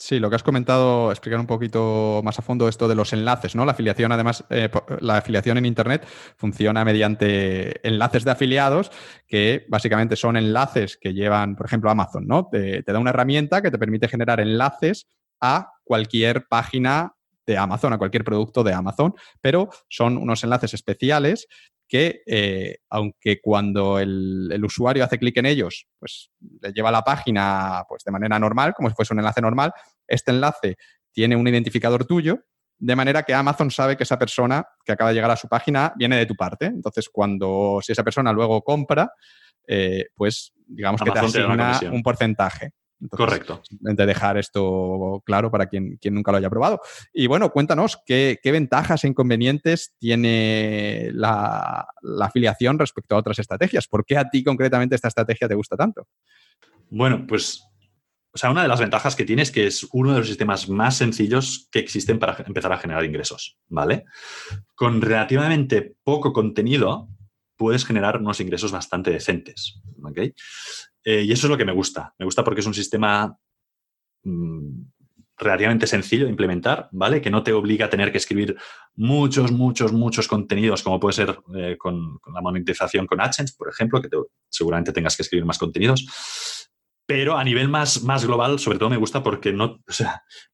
Sí, 0.00 0.20
lo 0.20 0.30
que 0.30 0.36
has 0.36 0.44
comentado, 0.44 1.10
explicar 1.10 1.40
un 1.40 1.48
poquito 1.48 2.20
más 2.22 2.38
a 2.38 2.42
fondo 2.42 2.68
esto 2.68 2.86
de 2.86 2.94
los 2.94 3.12
enlaces, 3.12 3.56
¿no? 3.56 3.64
La 3.64 3.72
afiliación, 3.72 4.12
además, 4.12 4.44
eh, 4.48 4.70
la 5.00 5.16
afiliación 5.16 5.58
en 5.58 5.66
Internet 5.66 6.06
funciona 6.36 6.84
mediante 6.84 7.84
enlaces 7.86 8.24
de 8.24 8.30
afiliados, 8.30 8.92
que 9.26 9.66
básicamente 9.68 10.14
son 10.14 10.36
enlaces 10.36 10.98
que 10.98 11.14
llevan, 11.14 11.56
por 11.56 11.66
ejemplo, 11.66 11.90
Amazon, 11.90 12.28
¿no? 12.28 12.46
Te, 12.46 12.82
da 12.82 12.98
una 13.00 13.10
herramienta 13.10 13.60
que 13.60 13.72
te 13.72 13.78
permite 13.78 14.06
generar 14.06 14.38
enlaces 14.38 15.08
a 15.40 15.72
cualquier 15.82 16.46
página 16.46 17.14
de 17.44 17.58
Amazon, 17.58 17.92
a 17.92 17.98
cualquier 17.98 18.22
producto 18.22 18.62
de 18.62 18.74
Amazon, 18.74 19.16
pero 19.40 19.68
son 19.88 20.16
unos 20.16 20.44
enlaces 20.44 20.74
especiales 20.74 21.48
que 21.88 22.22
eh, 22.26 22.78
aunque 22.90 23.40
cuando 23.40 23.98
el, 23.98 24.62
usuario 24.62 25.02
hace 25.02 25.18
clic 25.18 25.36
en 25.38 25.46
ellos, 25.46 25.86
pues 25.98 26.30
le 26.60 26.72
lleva 26.72 26.90
a 26.90 26.92
la 26.92 27.02
página 27.02 27.84
pues, 27.88 28.04
de 28.04 28.12
manera 28.12 28.38
normal, 28.38 28.74
como 28.74 28.90
si 28.90 28.94
fuese 28.94 29.14
un 29.14 29.20
enlace 29.20 29.40
normal, 29.40 29.72
este 30.06 30.30
enlace 30.30 30.76
tiene 31.10 31.34
un 31.34 31.48
identificador 31.48 32.04
tuyo, 32.04 32.44
de 32.78 32.94
manera 32.94 33.22
que 33.22 33.34
Amazon 33.34 33.70
sabe 33.70 33.96
que 33.96 34.04
esa 34.04 34.18
persona 34.18 34.64
que 34.84 34.92
acaba 34.92 35.10
de 35.10 35.16
llegar 35.16 35.30
a 35.30 35.36
su 35.36 35.48
página 35.48 35.92
viene 35.96 36.16
de 36.16 36.26
tu 36.26 36.36
parte. 36.36 36.66
Entonces, 36.66 37.08
cuando 37.08 37.80
si 37.82 37.92
esa 37.92 38.04
persona 38.04 38.32
luego 38.32 38.62
compra, 38.62 39.10
eh, 39.66 40.06
pues 40.14 40.52
digamos 40.66 41.02
que 41.02 41.10
te 41.10 41.18
asigna 41.18 41.80
un 41.90 42.02
porcentaje. 42.02 42.72
Correcto. 43.10 43.62
De 43.70 44.06
dejar 44.06 44.38
esto 44.38 45.22
claro 45.24 45.50
para 45.50 45.66
quien, 45.66 45.96
quien, 45.98 46.14
nunca 46.14 46.32
lo 46.32 46.38
haya 46.38 46.50
probado. 46.50 46.80
Y 47.12 47.28
bueno, 47.28 47.50
cuéntanos 47.50 47.98
qué, 48.04 48.40
ventajas 48.44 49.04
e 49.04 49.08
inconvenientes 49.08 49.94
tiene 49.98 51.10
la, 51.12 51.86
afiliación 52.20 52.78
respecto 52.78 53.14
a 53.14 53.18
otras 53.18 53.38
estrategias. 53.38 53.86
¿Por 53.86 54.04
qué 54.04 54.16
a 54.16 54.28
ti 54.28 54.42
concretamente 54.42 54.96
esta 54.96 55.08
estrategia 55.08 55.46
te 55.46 55.54
gusta 55.54 55.76
tanto? 55.76 56.08
Bueno, 56.90 57.24
pues, 57.28 57.62
o 58.32 58.38
sea, 58.38 58.50
una 58.50 58.62
de 58.62 58.68
las 58.68 58.80
ventajas 58.80 59.14
que 59.14 59.24
tiene 59.24 59.42
es 59.42 59.52
que 59.52 59.66
es 59.66 59.86
uno 59.92 60.12
de 60.12 60.18
los 60.18 60.28
sistemas 60.28 60.68
más 60.68 60.96
sencillos 60.96 61.68
que 61.70 61.78
existen 61.78 62.18
para 62.18 62.44
empezar 62.46 62.72
a 62.72 62.78
generar 62.78 63.04
ingresos, 63.04 63.58
¿vale? 63.68 64.06
Con 64.74 65.00
relativamente 65.00 65.94
poco 66.02 66.32
contenido 66.32 67.08
puedes 67.56 67.84
generar 67.84 68.16
unos 68.16 68.40
ingresos 68.40 68.72
bastante 68.72 69.10
decentes, 69.10 69.80
¿ok? 70.02 70.18
Eh, 71.04 71.22
y 71.22 71.32
eso 71.32 71.46
es 71.46 71.50
lo 71.50 71.56
que 71.56 71.64
me 71.64 71.72
gusta. 71.72 72.14
Me 72.18 72.24
gusta 72.24 72.44
porque 72.44 72.60
es 72.60 72.66
un 72.66 72.74
sistema 72.74 73.36
mm, 74.24 74.82
relativamente 75.38 75.86
sencillo 75.86 76.24
de 76.24 76.30
implementar, 76.30 76.88
¿vale? 76.92 77.20
Que 77.20 77.30
no 77.30 77.42
te 77.42 77.52
obliga 77.52 77.86
a 77.86 77.90
tener 77.90 78.10
que 78.10 78.18
escribir 78.18 78.56
muchos, 78.96 79.52
muchos, 79.52 79.92
muchos 79.92 80.26
contenidos, 80.26 80.82
como 80.82 80.98
puede 80.98 81.14
ser 81.14 81.38
eh, 81.54 81.76
con, 81.78 82.18
la 82.34 82.40
monetización 82.40 83.06
con 83.06 83.20
AdSense, 83.20 83.54
por 83.56 83.68
ejemplo, 83.68 84.02
que 84.02 84.08
seguramente 84.48 84.92
tengas 84.92 85.16
que 85.16 85.22
escribir 85.22 85.44
más 85.44 85.58
contenidos. 85.58 86.06
Pero 87.06 87.38
a 87.38 87.44
nivel 87.44 87.68
más, 87.68 88.02
más 88.02 88.26
global, 88.26 88.58
sobre 88.58 88.78
todo 88.78 88.90
me 88.90 88.98
gusta 88.98 89.22
porque 89.22 89.50
no, 89.52 89.82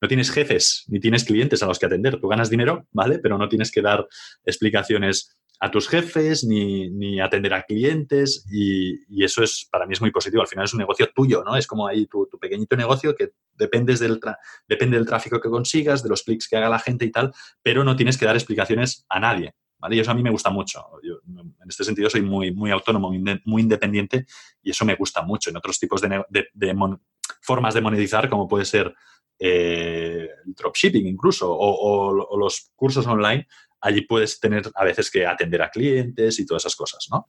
no 0.00 0.08
tienes 0.08 0.30
jefes 0.30 0.84
ni 0.86 1.00
tienes 1.00 1.24
clientes 1.24 1.62
a 1.62 1.66
los 1.66 1.80
que 1.80 1.86
atender. 1.86 2.20
Tú 2.20 2.28
ganas 2.28 2.48
dinero, 2.48 2.86
¿vale? 2.92 3.18
Pero 3.18 3.38
no 3.38 3.48
tienes 3.48 3.72
que 3.72 3.82
dar 3.82 4.06
explicaciones 4.44 5.36
a 5.60 5.70
tus 5.70 5.88
jefes 5.88 6.44
ni, 6.44 7.20
atender 7.20 7.54
a 7.54 7.62
clientes 7.62 8.44
y, 8.50 9.24
eso 9.24 9.42
es 9.42 9.66
para 9.70 9.86
mí 9.86 9.94
es 9.94 10.00
muy 10.00 10.10
positivo. 10.10 10.42
Al 10.42 10.48
final 10.48 10.64
es 10.64 10.74
un 10.74 10.80
negocio 10.80 11.10
tuyo, 11.14 11.42
¿no? 11.44 11.56
Es 11.56 11.66
como 11.66 11.86
ahí 11.86 12.06
tu, 12.06 12.28
pequeñito 12.40 12.76
negocio 12.76 13.14
que 13.14 13.32
dependes 13.54 14.00
del 14.00 14.20
depende 14.68 14.96
del 14.96 15.06
tráfico 15.06 15.40
que 15.40 15.48
consigas, 15.48 16.02
de 16.02 16.10
los 16.10 16.22
clics 16.22 16.48
que 16.48 16.56
haga 16.56 16.68
la 16.68 16.78
gente 16.78 17.04
y 17.04 17.10
tal, 17.10 17.32
pero 17.62 17.84
no 17.84 17.96
tienes 17.96 18.18
que 18.18 18.26
dar 18.26 18.36
explicaciones 18.36 19.06
a 19.08 19.20
nadie. 19.20 19.54
¿Vale? 19.78 19.96
Y 19.96 20.00
eso 20.00 20.10
a 20.10 20.14
mí 20.14 20.22
me 20.22 20.30
gusta 20.30 20.50
mucho. 20.50 20.82
en 21.02 21.68
este 21.68 21.84
sentido 21.84 22.08
soy 22.08 22.22
muy, 22.22 22.52
muy 22.52 22.70
autónomo, 22.70 23.12
muy 23.44 23.62
independiente 23.62 24.26
y 24.62 24.70
eso 24.70 24.84
me 24.84 24.94
gusta 24.94 25.22
mucho. 25.22 25.50
En 25.50 25.56
otros 25.56 25.78
tipos 25.78 26.00
de, 26.00 26.24
formas 27.40 27.74
de 27.74 27.80
monetizar, 27.80 28.28
como 28.28 28.48
puede 28.48 28.64
ser 28.64 28.94
eh, 29.38 30.28
el 30.46 30.54
dropshipping 30.54 31.06
incluso, 31.06 31.50
o, 31.50 32.36
los 32.38 32.70
cursos 32.74 33.06
online, 33.06 33.46
allí 33.84 34.00
puedes 34.00 34.40
tener 34.40 34.70
a 34.74 34.84
veces 34.84 35.10
que 35.10 35.26
atender 35.26 35.62
a 35.62 35.70
clientes 35.70 36.40
y 36.40 36.46
todas 36.46 36.62
esas 36.62 36.74
cosas, 36.74 37.06
¿no? 37.10 37.26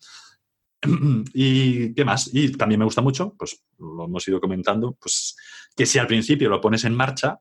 ¿Y 1.34 1.94
qué 1.94 2.06
más? 2.06 2.30
Y 2.34 2.53
también 2.53 2.80
me 2.80 2.86
gusta 2.86 3.02
mucho, 3.02 3.36
pues 3.38 3.61
lo 3.77 4.06
hemos 4.06 4.27
ido 4.27 4.40
comentando, 4.40 4.94
pues 4.94 5.36
que 5.76 5.86
si 5.86 5.99
al 5.99 6.07
principio 6.07 6.49
lo 6.49 6.61
pones 6.61 6.86
en 6.86 6.95
marcha, 6.95 7.40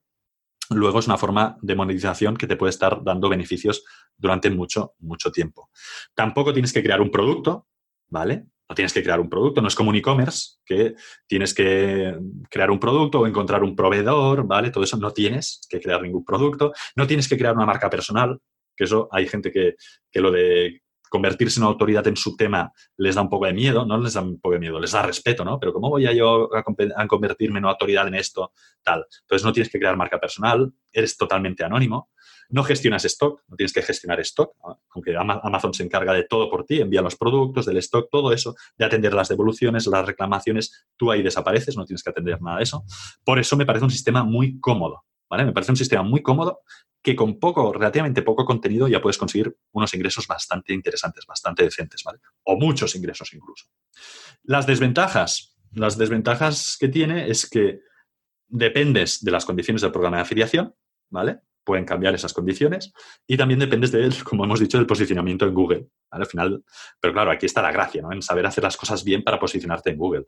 luego 0.71 0.99
es 0.99 1.07
una 1.07 1.17
forma 1.17 1.57
de 1.63 1.77
monetización 1.77 2.37
que 2.37 2.49
te 2.49 2.57
puede 2.57 2.71
estar 2.71 3.05
dando 3.05 3.29
beneficios 3.29 3.85
durante 4.17 4.51
mucho, 4.51 4.95
mucho 4.99 5.31
tiempo. 5.31 5.71
Tampoco 6.15 6.53
tienes 6.53 6.73
que 6.73 6.83
crear 6.83 7.01
un 7.01 7.11
producto, 7.11 7.69
¿vale? 8.09 8.47
No 8.69 8.75
tienes 8.75 8.93
que 8.93 9.03
crear 9.03 9.21
un 9.21 9.29
producto, 9.29 9.61
no 9.61 9.69
es 9.69 9.75
como 9.75 9.91
un 9.91 9.97
e-commerce, 9.97 10.57
que 10.65 10.97
tienes 11.29 11.55
que 11.55 12.19
crear 12.51 12.71
un 12.71 12.81
producto 12.81 13.21
o 13.21 13.27
encontrar 13.27 13.63
un 13.63 13.77
proveedor, 13.77 14.47
¿vale? 14.47 14.71
Todo 14.71 14.83
eso 14.83 14.97
no 14.97 15.13
tienes 15.13 15.61
que 15.69 15.81
crear 15.81 16.03
ningún 16.03 16.25
producto, 16.25 16.73
no 16.97 17.07
tienes 17.07 17.29
que 17.29 17.37
crear 17.37 17.55
una 17.55 17.67
marca 17.67 17.91
personal, 17.91 18.41
que 18.77 18.85
eso 18.85 19.09
hay 19.11 19.27
gente 19.29 19.51
que, 19.51 19.75
que 20.11 20.21
lo 20.21 20.31
de 20.31 20.83
convertirse 21.15 21.61
en 21.61 21.67
autoridad 21.67 22.05
en 22.09 22.17
su 22.17 22.37
tema 22.37 22.73
les 22.97 23.15
da 23.15 23.23
un 23.23 23.29
poco 23.29 23.47
de 23.47 23.53
miedo, 23.53 23.87
no 23.87 23.99
les 23.99 24.15
da 24.15 24.21
un 24.21 24.41
poco 24.41 24.55
de 24.55 24.59
miedo, 24.59 24.81
les 24.81 24.91
da 24.91 25.03
respeto, 25.03 25.45
¿no? 25.45 25.61
Pero 25.61 25.73
¿cómo 25.73 25.89
voy 25.89 26.07
a 26.07 26.13
yo 26.13 26.51
a, 26.53 27.07
convertirme 27.07 27.61
en 27.61 27.67
autoridad 27.67 28.09
en 28.09 28.17
esto? 28.17 28.53
Tal. 28.83 29.07
Entonces 29.21 29.45
no 29.45 29.53
tienes 29.53 29.71
que 29.71 29.79
crear 29.79 29.97
marca 29.97 30.19
personal, 30.19 30.73
eres 30.93 31.17
totalmente 31.17 31.63
anónimo. 31.63 32.11
No 32.49 32.65
gestionas 32.65 33.05
stock, 33.05 33.43
no 33.47 33.55
tienes 33.55 33.73
que 33.73 33.83
gestionar 33.83 34.19
stock, 34.21 34.57
aunque 34.93 35.17
Amazon 35.17 35.73
se 35.73 35.85
encarga 35.85 36.13
de 36.13 36.25
todo 36.25 36.51
por 36.51 36.65
ti, 36.65 36.81
envía 36.81 37.01
los 37.01 37.15
productos, 37.15 37.65
del 37.65 37.77
stock, 37.77 38.09
todo 38.11 38.33
eso, 38.33 38.57
de 38.77 38.85
atender 38.85 39.15
las 39.15 39.29
devoluciones, 39.29 39.87
las 39.87 40.05
reclamaciones, 40.05 40.85
tú 40.97 41.13
ahí 41.13 41.23
desapareces, 41.23 41.77
no 41.77 41.85
tienes 41.85 42.03
que 42.03 42.11
atender 42.11 42.43
nada 42.43 42.57
de 42.57 42.65
eso. 42.65 42.85
Por 43.25 43.39
eso 43.39 43.57
me 43.57 43.65
parece 43.65 43.85
un 43.85 43.93
sistema 43.93 44.25
muy 44.25 44.59
cómodo, 44.59 45.05
¿vale? 45.29 45.45
Me 45.45 45.53
parece 45.53 45.73
un 45.73 45.77
sistema 45.77 46.03
muy 46.03 46.23
cómodo 46.23 46.61
que 47.03 47.15
con 47.15 47.39
poco, 47.39 47.73
relativamente 47.73 48.23
poco 48.23 48.45
contenido 48.45 48.89
ya 48.89 49.01
puedes 49.01 49.19
conseguir 49.19 49.57
unos 49.73 49.93
ingresos 49.93 50.27
bastante 50.27 50.73
interesantes, 50.73 51.27
bastante 51.27 51.63
decentes, 51.63 52.03
¿vale? 52.03 52.21
O 52.45 52.57
muchos 52.57 52.95
ingresos 52.97 53.33
incluso. 53.35 53.67
Las 54.43 54.67
desventajas. 54.67 55.57
Las 55.73 55.99
desventajas 55.99 56.77
que 56.79 56.89
tiene 56.89 57.29
es 57.29 57.49
que 57.49 57.81
dependes 58.47 59.23
de 59.23 59.31
las 59.31 59.45
condiciones 59.45 59.83
del 59.83 59.93
programa 59.93 60.17
de 60.19 60.23
afiliación, 60.23 60.75
¿vale? 61.11 61.41
pueden 61.65 61.85
cambiar 61.85 62.15
esas 62.15 62.33
condiciones 62.33 62.93
y 63.27 63.37
también 63.37 63.59
dependes 63.59 63.91
de, 63.91 64.15
como 64.25 64.45
hemos 64.45 64.61
dicho, 64.61 64.79
del 64.79 64.87
posicionamiento 64.87 65.47
en 65.47 65.55
Google. 65.55 65.89
Al 66.11 66.27
final, 66.27 66.63
pero 67.01 67.13
claro, 67.13 67.31
aquí 67.31 67.47
está 67.47 67.63
la 67.63 67.73
gracia, 67.73 68.03
¿no? 68.03 68.13
En 68.13 68.23
saber 68.23 68.47
hacer 68.47 68.63
las 68.63 68.77
cosas 68.77 69.03
bien 69.03 69.25
para 69.25 69.41
posicionarte 69.41 69.91
en 69.91 69.97
Google. 69.97 70.27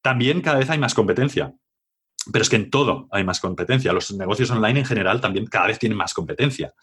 También 0.00 0.40
cada 0.40 0.58
vez 0.58 0.70
hay 0.70 0.78
más 0.78 0.94
competencia. 0.94 1.52
Pero 2.32 2.42
es 2.42 2.48
que 2.48 2.56
en 2.56 2.70
todo 2.70 3.08
hay 3.10 3.24
más 3.24 3.40
competencia. 3.40 3.92
Los 3.92 4.12
negocios 4.12 4.50
online 4.50 4.80
en 4.80 4.86
general 4.86 5.20
también 5.20 5.46
cada 5.46 5.68
vez 5.68 5.78
tienen 5.78 5.96
más 5.96 6.14
competencia. 6.14 6.74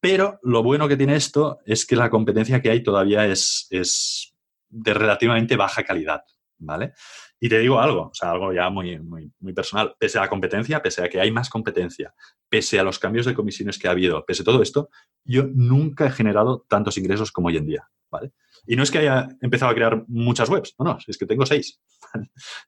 Pero 0.00 0.38
lo 0.42 0.62
bueno 0.62 0.86
que 0.86 0.96
tiene 0.96 1.16
esto 1.16 1.58
es 1.64 1.84
que 1.84 1.96
la 1.96 2.10
competencia 2.10 2.62
que 2.62 2.70
hay 2.70 2.82
todavía 2.82 3.26
es, 3.26 3.66
es 3.70 4.34
de 4.68 4.94
relativamente 4.94 5.56
baja 5.56 5.82
calidad, 5.82 6.22
¿vale? 6.58 6.92
Y 7.40 7.48
te 7.48 7.58
digo 7.58 7.80
algo, 7.80 8.08
o 8.08 8.14
sea, 8.14 8.32
algo 8.32 8.52
ya 8.52 8.68
muy, 8.68 8.98
muy, 8.98 9.52
personal. 9.54 9.94
Pese 9.98 10.18
a 10.18 10.22
la 10.22 10.28
competencia, 10.28 10.82
pese 10.82 11.04
a 11.04 11.08
que 11.08 11.20
hay 11.20 11.30
más 11.30 11.48
competencia, 11.48 12.12
pese 12.48 12.80
a 12.80 12.82
los 12.82 12.98
cambios 12.98 13.26
de 13.26 13.34
comisiones 13.34 13.78
que 13.78 13.86
ha 13.86 13.92
habido, 13.92 14.24
pese 14.24 14.42
a 14.42 14.44
todo 14.44 14.60
esto, 14.62 14.90
yo 15.24 15.44
nunca 15.54 16.06
he 16.06 16.10
generado 16.10 16.64
tantos 16.68 16.98
ingresos 16.98 17.30
como 17.30 17.48
hoy 17.48 17.56
en 17.56 17.66
día, 17.66 17.88
¿vale? 18.10 18.32
Y 18.66 18.74
no 18.74 18.82
es 18.82 18.90
que 18.90 18.98
haya 18.98 19.28
empezado 19.40 19.70
a 19.70 19.74
crear 19.74 20.04
muchas 20.08 20.48
webs, 20.48 20.74
no, 20.78 20.84
no, 20.84 20.98
es 21.06 21.16
que 21.16 21.26
tengo 21.26 21.46
seis, 21.46 21.80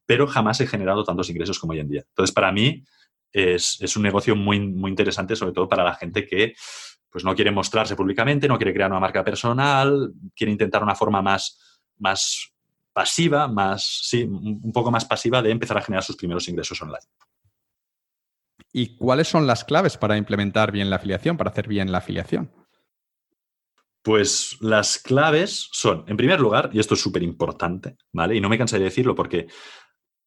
pero 0.06 0.26
jamás 0.26 0.60
he 0.60 0.66
generado 0.66 1.02
tantos 1.02 1.28
ingresos 1.30 1.58
como 1.58 1.72
hoy 1.72 1.80
en 1.80 1.88
día. 1.88 2.04
Entonces, 2.08 2.32
para 2.32 2.52
mí 2.52 2.84
es, 3.32 3.80
es 3.80 3.96
un 3.96 4.04
negocio 4.04 4.36
muy, 4.36 4.60
muy 4.60 4.90
interesante, 4.90 5.34
sobre 5.34 5.52
todo 5.52 5.68
para 5.68 5.82
la 5.82 5.94
gente 5.94 6.26
que 6.26 6.54
pues 7.10 7.24
no 7.24 7.34
quiere 7.34 7.50
mostrarse 7.50 7.96
públicamente, 7.96 8.46
no 8.46 8.56
quiere 8.56 8.72
crear 8.72 8.90
una 8.90 9.00
marca 9.00 9.24
personal, 9.24 10.12
quiere 10.34 10.52
intentar 10.52 10.82
una 10.82 10.94
forma 10.94 11.20
más, 11.20 11.58
más 11.98 12.52
pasiva, 12.92 13.48
más, 13.48 14.00
sí, 14.02 14.24
un 14.24 14.72
poco 14.72 14.90
más 14.90 15.04
pasiva 15.04 15.42
de 15.42 15.50
empezar 15.50 15.78
a 15.78 15.82
generar 15.82 16.04
sus 16.04 16.16
primeros 16.16 16.48
ingresos 16.48 16.80
online. 16.82 17.06
¿Y 18.72 18.96
cuáles 18.96 19.28
son 19.28 19.46
las 19.46 19.64
claves 19.64 19.96
para 19.96 20.16
implementar 20.16 20.70
bien 20.70 20.90
la 20.90 20.96
afiliación, 20.96 21.36
para 21.36 21.50
hacer 21.50 21.66
bien 21.66 21.90
la 21.90 21.98
afiliación? 21.98 22.52
Pues 24.02 24.56
las 24.60 24.98
claves 24.98 25.68
son, 25.72 26.04
en 26.06 26.16
primer 26.16 26.40
lugar, 26.40 26.70
y 26.72 26.78
esto 26.78 26.94
es 26.94 27.00
súper 27.00 27.22
importante, 27.22 27.96
¿vale? 28.12 28.36
Y 28.36 28.40
no 28.40 28.48
me 28.48 28.56
cansaré 28.56 28.80
de 28.80 28.90
decirlo 28.90 29.14
porque 29.14 29.48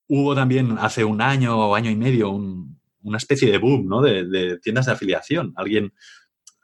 hubo 0.07 0.35
también 0.35 0.77
hace 0.80 1.03
un 1.03 1.22
año 1.22 1.57
o 1.57 1.76
año 1.76 1.90
y 1.90 1.95
medio 1.95 2.31
una 2.31 3.18
especie 3.18 3.52
de 3.52 3.57
boom, 3.57 3.88
¿no? 3.88 4.02
De, 4.02 4.60
tiendas 4.60 4.85
de 4.85 4.91
afiliación. 4.91 5.53
Alguien, 5.56 5.94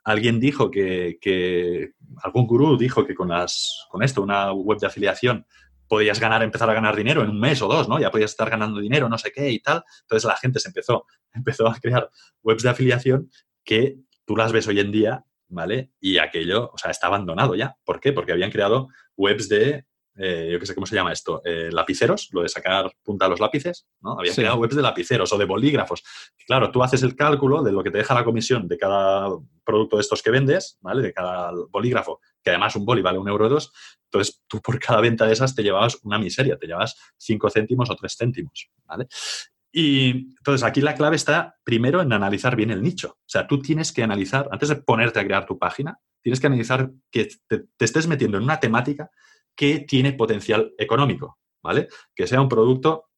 alguien 0.04 0.40
dijo 0.40 0.70
que, 0.70 1.18
que, 1.20 1.94
algún 2.22 2.46
gurú 2.46 2.78
dijo 2.78 3.06
que 3.08 3.16
con, 3.16 3.30
las, 3.30 3.88
con 3.90 4.04
esto, 4.04 4.22
una 4.22 4.52
web 4.52 4.80
de 4.80 4.88
afiliación, 4.88 5.46
podías 5.90 6.20
ganar, 6.20 6.44
empezar 6.44 6.70
a 6.70 6.74
ganar 6.74 6.96
dinero 6.96 7.24
en 7.24 7.30
un 7.30 7.40
mes 7.40 7.62
o 7.62 7.68
dos, 7.68 7.90
¿no? 7.90 8.00
Ya 8.00 8.12
podías 8.12 8.32
estar 8.32 8.50
ganando 8.50 8.80
dinero, 8.80 9.10
no 9.10 9.18
sé 9.18 9.32
qué 9.32 9.50
y 9.50 9.60
tal. 9.60 9.84
Entonces 10.02 10.26
la 10.26 10.38
gente 10.38 10.60
se 10.60 10.70
empezó, 10.70 11.06
empezó 11.34 11.68
a 11.68 11.76
crear 11.76 12.10
webs 12.44 12.64
de 12.64 12.70
afiliación 12.70 13.30
que 13.66 13.98
tú 14.26 14.38
las 14.38 14.52
ves 14.54 14.68
hoy 14.68 14.80
en 14.80 14.92
día, 14.92 15.26
¿vale? 15.50 15.92
Y 16.00 16.20
aquello, 16.20 16.70
o 16.72 16.78
sea, 16.78 16.92
está 16.92 17.08
abandonado 17.08 17.56
ya. 17.56 17.76
¿Por 17.84 18.00
qué? 18.00 18.14
Porque 18.14 18.32
habían 18.32 18.52
creado 18.52 18.88
webs 19.18 19.50
de 19.50 19.86
eh, 20.22 20.50
yo 20.52 20.60
qué 20.60 20.66
sé 20.66 20.76
cómo 20.76 20.86
se 20.86 20.96
llama 20.96 21.14
esto, 21.14 21.42
eh, 21.46 21.70
lapiceros, 21.72 22.28
lo 22.34 22.42
de 22.42 22.50
sacar 22.50 22.92
punta 23.02 23.26
a 23.26 23.30
los 23.30 23.40
lápices, 23.40 23.88
¿no? 24.02 24.20
Había 24.20 24.36
creado 24.36 24.58
webs 24.58 24.76
de 24.76 24.82
lapiceros 24.82 25.32
o 25.32 25.38
de 25.38 25.46
bolígrafos. 25.46 26.04
Claro, 26.46 26.72
tú 26.72 26.84
haces 26.84 27.04
el 27.04 27.16
cálculo 27.16 27.64
de 27.64 27.72
lo 27.72 27.82
que 27.82 27.90
te 27.90 28.00
deja 28.00 28.14
la 28.14 28.26
comisión 28.26 28.68
de 28.68 28.78
cada 28.78 29.30
producto 29.64 29.96
de 29.96 30.02
estos 30.02 30.22
que 30.22 30.30
vendes, 30.30 30.78
¿vale? 30.82 31.02
De 31.02 31.14
cada 31.14 31.54
bolígrafo, 31.70 32.20
que 32.44 32.50
además 32.50 32.76
un 32.76 32.86
boli 32.86 33.02
vale 33.02 33.18
un 33.18 33.30
euro 33.30 33.46
o 33.46 33.50
dos, 33.50 33.72
entonces 34.06 34.44
tú 34.48 34.62
por 34.62 34.78
cada 34.78 35.00
venta 35.00 35.26
de 35.26 35.32
esas 35.32 35.56
te 35.56 35.64
llevabas 35.64 35.98
una 36.04 36.20
miseria, 36.20 36.58
te 36.58 36.68
llevabas 36.68 36.98
cinco 37.18 37.50
céntimos 37.50 37.90
o 37.90 37.96
tres 37.96 38.18
céntimos, 38.18 38.70
¿vale? 38.86 39.08
Y 39.72 40.10
entonces 40.38 40.64
aquí 40.64 40.82
la 40.82 40.96
clave 40.96 41.16
está 41.16 41.56
primero 41.64 42.02
en 42.02 42.12
analizar 42.12 42.56
bien 42.56 42.72
el 42.72 42.82
nicho. 42.82 43.12
O 43.20 43.30
sea, 43.30 43.48
tú 43.48 43.62
tienes 43.62 43.94
que 43.94 44.04
analizar, 44.04 44.50
antes 44.52 44.68
de 44.68 44.76
ponerte 44.76 45.20
a 45.20 45.24
crear 45.24 45.46
tu 45.46 45.58
página, 45.60 46.00
tienes 46.22 46.40
que 46.40 46.48
analizar 46.48 46.92
que 47.12 47.30
te 47.48 47.86
estés 47.86 48.08
metiendo 48.08 48.38
en 48.38 48.44
una 48.44 48.60
temática 48.60 49.12
que 49.56 49.80
tiene 49.80 50.14
potencial 50.14 50.74
económico, 50.78 51.38
¿vale? 51.64 51.88
Que 52.16 52.28
sea 52.28 52.42
un 52.42 52.50
producto 52.50 53.10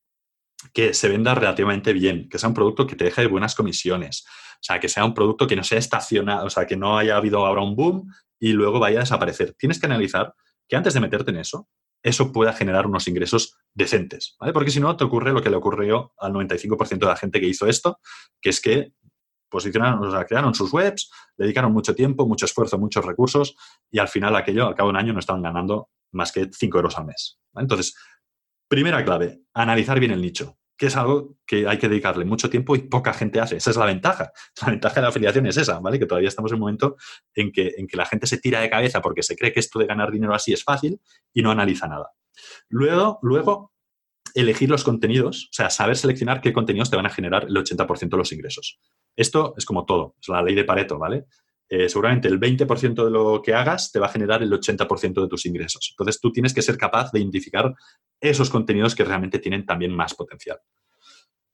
que 0.73 0.93
se 0.93 1.09
venda 1.09 1.35
relativamente 1.35 1.93
bien, 1.93 2.29
que 2.29 2.37
sea 2.37 2.49
un 2.49 2.55
producto 2.55 2.85
que 2.85 2.95
te 2.95 3.05
deje 3.05 3.21
de 3.21 3.27
buenas 3.27 3.55
comisiones, 3.55 4.25
o 4.27 4.63
sea, 4.63 4.79
que 4.79 4.89
sea 4.89 5.05
un 5.05 5.13
producto 5.13 5.47
que 5.47 5.55
no 5.55 5.63
sea 5.63 5.79
estacionado, 5.79 6.45
o 6.45 6.49
sea, 6.49 6.67
que 6.67 6.77
no 6.77 6.97
haya 6.97 7.17
habido 7.17 7.45
ahora 7.45 7.61
un 7.61 7.75
boom 7.75 8.13
y 8.39 8.53
luego 8.53 8.79
vaya 8.79 8.99
a 8.99 9.01
desaparecer. 9.01 9.53
Tienes 9.57 9.79
que 9.79 9.87
analizar 9.87 10.33
que 10.67 10.75
antes 10.75 10.93
de 10.93 10.99
meterte 10.99 11.31
en 11.31 11.37
eso, 11.37 11.67
eso 12.03 12.31
pueda 12.31 12.53
generar 12.53 12.87
unos 12.87 13.07
ingresos 13.07 13.57
decentes, 13.73 14.35
¿vale? 14.39 14.53
Porque 14.53 14.71
si 14.71 14.79
no, 14.79 14.95
te 14.97 15.03
ocurre 15.03 15.33
lo 15.33 15.41
que 15.41 15.49
le 15.49 15.55
ocurrió 15.55 16.13
al 16.17 16.33
95% 16.33 16.97
de 16.97 17.05
la 17.05 17.15
gente 17.15 17.39
que 17.39 17.47
hizo 17.47 17.67
esto, 17.67 17.99
que 18.41 18.49
es 18.49 18.59
que 18.61 18.93
posicionaron, 19.51 20.03
o 20.03 20.09
sea, 20.09 20.25
crearon 20.25 20.55
sus 20.55 20.73
webs, 20.73 21.11
dedicaron 21.37 21.71
mucho 21.71 21.93
tiempo, 21.93 22.25
mucho 22.25 22.45
esfuerzo, 22.45 22.79
muchos 22.79 23.05
recursos 23.05 23.55
y 23.91 23.99
al 23.99 24.07
final 24.07 24.35
aquello, 24.35 24.67
al 24.67 24.73
cabo 24.73 24.89
de 24.89 24.91
un 24.91 24.97
año, 24.97 25.13
no 25.13 25.19
estaban 25.19 25.43
ganando 25.43 25.89
más 26.11 26.31
que 26.31 26.49
5 26.51 26.77
euros 26.77 26.97
al 26.97 27.05
mes. 27.05 27.39
Entonces, 27.55 27.95
primera 28.67 29.03
clave, 29.03 29.41
analizar 29.53 29.99
bien 29.99 30.11
el 30.11 30.21
nicho, 30.21 30.57
que 30.77 30.87
es 30.87 30.95
algo 30.95 31.37
que 31.45 31.67
hay 31.67 31.77
que 31.77 31.89
dedicarle 31.89 32.25
mucho 32.25 32.49
tiempo 32.49 32.75
y 32.75 32.79
poca 32.79 33.13
gente 33.13 33.39
hace. 33.39 33.57
Esa 33.57 33.69
es 33.69 33.77
la 33.77 33.85
ventaja. 33.85 34.31
La 34.61 34.71
ventaja 34.71 34.95
de 34.95 35.01
la 35.01 35.07
afiliación 35.09 35.45
es 35.45 35.57
esa, 35.57 35.79
¿vale? 35.79 35.99
Que 35.99 36.05
todavía 36.05 36.29
estamos 36.29 36.51
en 36.51 36.55
un 36.55 36.61
momento 36.61 36.95
en 37.35 37.51
que, 37.51 37.73
en 37.77 37.87
que 37.87 37.97
la 37.97 38.05
gente 38.05 38.27
se 38.27 38.37
tira 38.37 38.61
de 38.61 38.69
cabeza 38.69 39.01
porque 39.01 39.23
se 39.23 39.35
cree 39.35 39.53
que 39.53 39.59
esto 39.59 39.77
de 39.79 39.85
ganar 39.85 40.11
dinero 40.11 40.33
así 40.33 40.53
es 40.53 40.63
fácil 40.63 40.99
y 41.33 41.41
no 41.41 41.51
analiza 41.51 41.87
nada. 41.87 42.11
Luego, 42.69 43.19
luego 43.21 43.70
elegir 44.35 44.69
los 44.69 44.83
contenidos, 44.83 45.45
o 45.45 45.53
sea, 45.53 45.69
saber 45.69 45.97
seleccionar 45.97 46.41
qué 46.41 46.53
contenidos 46.53 46.89
te 46.89 46.95
van 46.95 47.05
a 47.05 47.09
generar 47.09 47.45
el 47.45 47.55
80% 47.55 48.09
de 48.09 48.17
los 48.17 48.31
ingresos. 48.31 48.79
Esto 49.15 49.53
es 49.57 49.65
como 49.65 49.85
todo, 49.85 50.15
es 50.21 50.27
la 50.29 50.41
ley 50.41 50.55
de 50.55 50.63
Pareto, 50.63 50.97
¿vale? 50.97 51.25
Eh, 51.69 51.87
seguramente 51.87 52.27
el 52.27 52.37
20% 52.37 53.05
de 53.05 53.09
lo 53.09 53.41
que 53.41 53.53
hagas 53.53 53.93
te 53.93 53.99
va 53.99 54.07
a 54.07 54.11
generar 54.11 54.43
el 54.43 54.51
80% 54.51 55.21
de 55.21 55.27
tus 55.29 55.45
ingresos. 55.45 55.89
Entonces 55.91 56.19
tú 56.19 56.29
tienes 56.29 56.53
que 56.53 56.61
ser 56.61 56.77
capaz 56.77 57.13
de 57.13 57.19
identificar 57.19 57.73
esos 58.19 58.49
contenidos 58.49 58.93
que 58.93 59.05
realmente 59.05 59.39
tienen 59.39 59.65
también 59.65 59.95
más 59.95 60.13
potencial. 60.13 60.59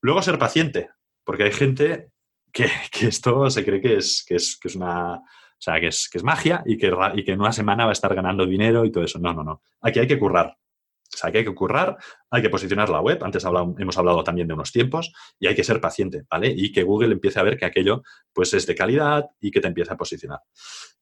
Luego 0.02 0.24
ser 0.24 0.40
paciente, 0.40 0.90
porque 1.24 1.44
hay 1.44 1.52
gente 1.52 2.10
que, 2.52 2.68
esto 3.02 3.50
se 3.52 3.64
cree 3.64 3.80
que 3.80 3.98
es, 3.98 4.26
que 4.28 4.36
es, 4.36 4.76
una... 4.76 5.18
O 5.18 5.60
sea, 5.60 5.80
que 5.80 5.88
es, 5.88 6.10
que 6.10 6.18
es 6.18 6.24
magia 6.24 6.64
y 6.66 6.78
que, 6.78 6.92
y 7.14 7.24
que 7.24 7.34
en 7.34 7.40
una 7.40 7.52
semana 7.52 7.86
va 7.86 7.92
a 7.92 7.94
estar 7.94 8.14
ganando 8.16 8.46
dinero 8.46 8.86
y 8.86 8.92
todo 8.92 9.04
eso. 9.04 9.20
No, 9.20 9.34
no, 9.34 9.44
no. 9.44 9.62
Aquí 9.82 10.00
hay 10.00 10.08
que 10.08 10.20
currar. 10.20 10.56
O 11.14 11.18
sea, 11.18 11.32
que 11.32 11.40
hay 11.40 11.46
que 11.46 11.56
currar, 11.56 11.98
hay 12.30 12.42
que 12.42 12.50
posicionar 12.50 12.90
la 12.90 13.02
web. 13.02 13.24
Antes 13.24 13.44
hemos 13.44 13.98
hablado 13.98 14.24
también 14.24 14.48
de 14.48 14.54
unos 14.54 14.72
tiempos 14.72 15.14
y 15.40 15.48
hay 15.48 15.56
que 15.56 15.64
ser 15.64 15.82
paciente, 15.82 16.24
¿vale? 16.30 16.54
Y 16.56 16.72
que 16.72 16.84
Google 16.84 17.14
empiece 17.14 17.40
a 17.40 17.44
ver 17.44 17.58
que 17.58 17.66
aquello 17.66 18.04
pues 18.34 18.54
es 18.54 18.68
de 18.68 18.76
calidad 18.76 19.26
y 19.40 19.52
que 19.52 19.62
te 19.62 19.68
empiece 19.68 19.94
a 19.94 19.98
posicionar. 19.98 20.40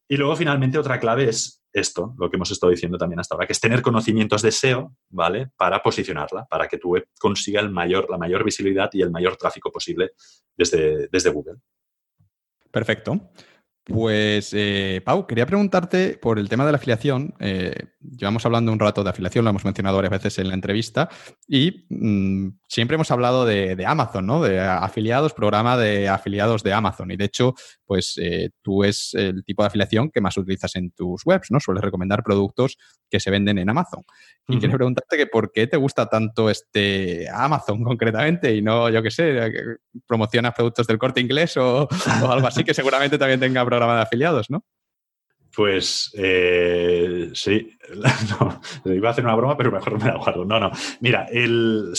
Y 0.07 0.18
luego, 0.18 0.36
finalmente, 0.36 0.77
otra 0.77 0.99
clave 0.99 1.30
es 1.30 1.64
esto, 1.73 2.14
lo 2.19 2.30
que 2.30 2.38
hemos 2.38 2.52
estado 2.52 2.72
diciendo 2.72 2.98
también 2.98 3.19
hasta 3.19 3.36
ahora, 3.36 3.48
que 3.48 3.53
es 3.53 3.60
tener 3.60 3.82
conocimientos 3.82 4.41
de 4.41 4.52
SEO, 4.52 4.95
¿vale? 5.10 5.49
Para 5.57 5.82
posicionarla, 5.82 6.45
para 6.45 6.68
que 6.68 6.77
tu 6.77 6.90
web 6.90 7.07
consiga 7.19 7.60
el 7.60 7.72
mayor, 7.72 8.10
la 8.10 8.18
mayor 8.18 8.44
visibilidad 8.44 8.90
y 8.94 9.02
el 9.02 9.11
mayor 9.11 9.36
tráfico 9.36 9.72
posible 9.72 10.11
desde, 10.56 11.07
desde 11.07 11.32
Google. 11.32 11.56
Perfecto. 12.72 13.32
Pues, 13.84 14.52
eh, 14.53 15.02
Pau, 15.06 15.27
quería 15.27 15.45
preguntarte 15.45 16.18
por 16.18 16.40
el 16.40 16.49
tema 16.49 16.65
de 16.65 16.72
la 16.72 16.77
afiliación. 16.77 17.34
Eh, 17.40 17.76
llevamos 18.18 18.45
hablando 18.45 18.72
un 18.72 18.80
rato 18.80 19.03
de 19.03 19.10
afiliación, 19.10 19.45
lo 19.45 19.52
hemos 19.52 19.65
mencionado 19.65 19.98
varias 19.98 20.11
veces 20.11 20.40
en 20.40 20.48
la 20.48 20.53
entrevista, 20.53 21.10
y 21.48 21.86
mm, 21.90 22.49
siempre 22.68 22.95
hemos 22.95 23.11
hablado 23.11 23.45
de, 23.45 23.84
Amazon, 23.86 24.26
¿no? 24.26 24.41
De 24.41 24.60
afiliados, 24.60 25.34
programa 25.34 25.77
de 25.77 26.10
afiliados 26.10 26.64
de 26.64 26.73
Amazon. 26.73 27.11
Y 27.11 27.18
de 27.18 27.26
hecho, 27.26 27.53
pues 27.86 28.18
eh, 28.22 28.49
tú 28.61 28.84
es 28.84 29.14
el 29.14 29.44
tipo 29.44 29.64
de 29.64 29.68
afiliación 29.68 30.10
que 30.10 30.22
más 30.22 30.38
utilizas 30.38 30.76
en 30.76 30.91
tus 30.91 31.26
webs, 31.26 31.52
¿no? 31.52 31.60
Sueles 31.60 31.84
recomendar 31.84 32.23
productos 32.23 32.77
que 33.10 33.19
se 33.19 33.32
venden 33.32 33.57
en 33.57 33.69
Amazon. 33.69 34.03
Y 34.48 34.60
quiero 34.60 34.76
preguntarte 34.76 35.18
que 35.18 35.27
por 35.27 35.52
qué 35.52 35.68
te 35.68 35.77
gusta 35.77 36.07
tanto 36.07 36.49
este 36.49 37.27
Amazon 37.30 37.84
concretamente 37.84 38.56
y 38.56 38.61
no, 38.61 38.90
yo 38.90 39.02
qué 39.02 39.11
sé, 39.11 39.53
promocionas 40.07 40.53
productos 40.53 40.88
del 40.88 40.98
corte 40.98 41.22
inglés 41.22 41.57
o, 41.57 41.88
o 41.88 42.32
algo 42.32 42.48
así 42.48 42.64
que 42.64 42.73
seguramente 42.73 43.18
también 43.18 43.40
tenga 43.40 43.65
programa 43.65 43.95
de 43.95 44.02
afiliados, 44.02 44.49
¿no? 44.49 44.64
Pues 45.56 46.11
eh, 46.15 47.30
sí, 47.34 47.77
no, 48.40 48.61
iba 48.94 49.10
a 49.10 49.11
hacer 49.11 49.23
una 49.23 49.36
broma, 49.36 49.56
pero 49.56 49.72
mejor 49.72 49.98
me 49.98 50.06
la 50.06 50.18
guardo. 50.18 50.44
No, 50.44 50.60
no. 50.60 50.72
Mira, 50.99 51.27
el, 51.32 51.94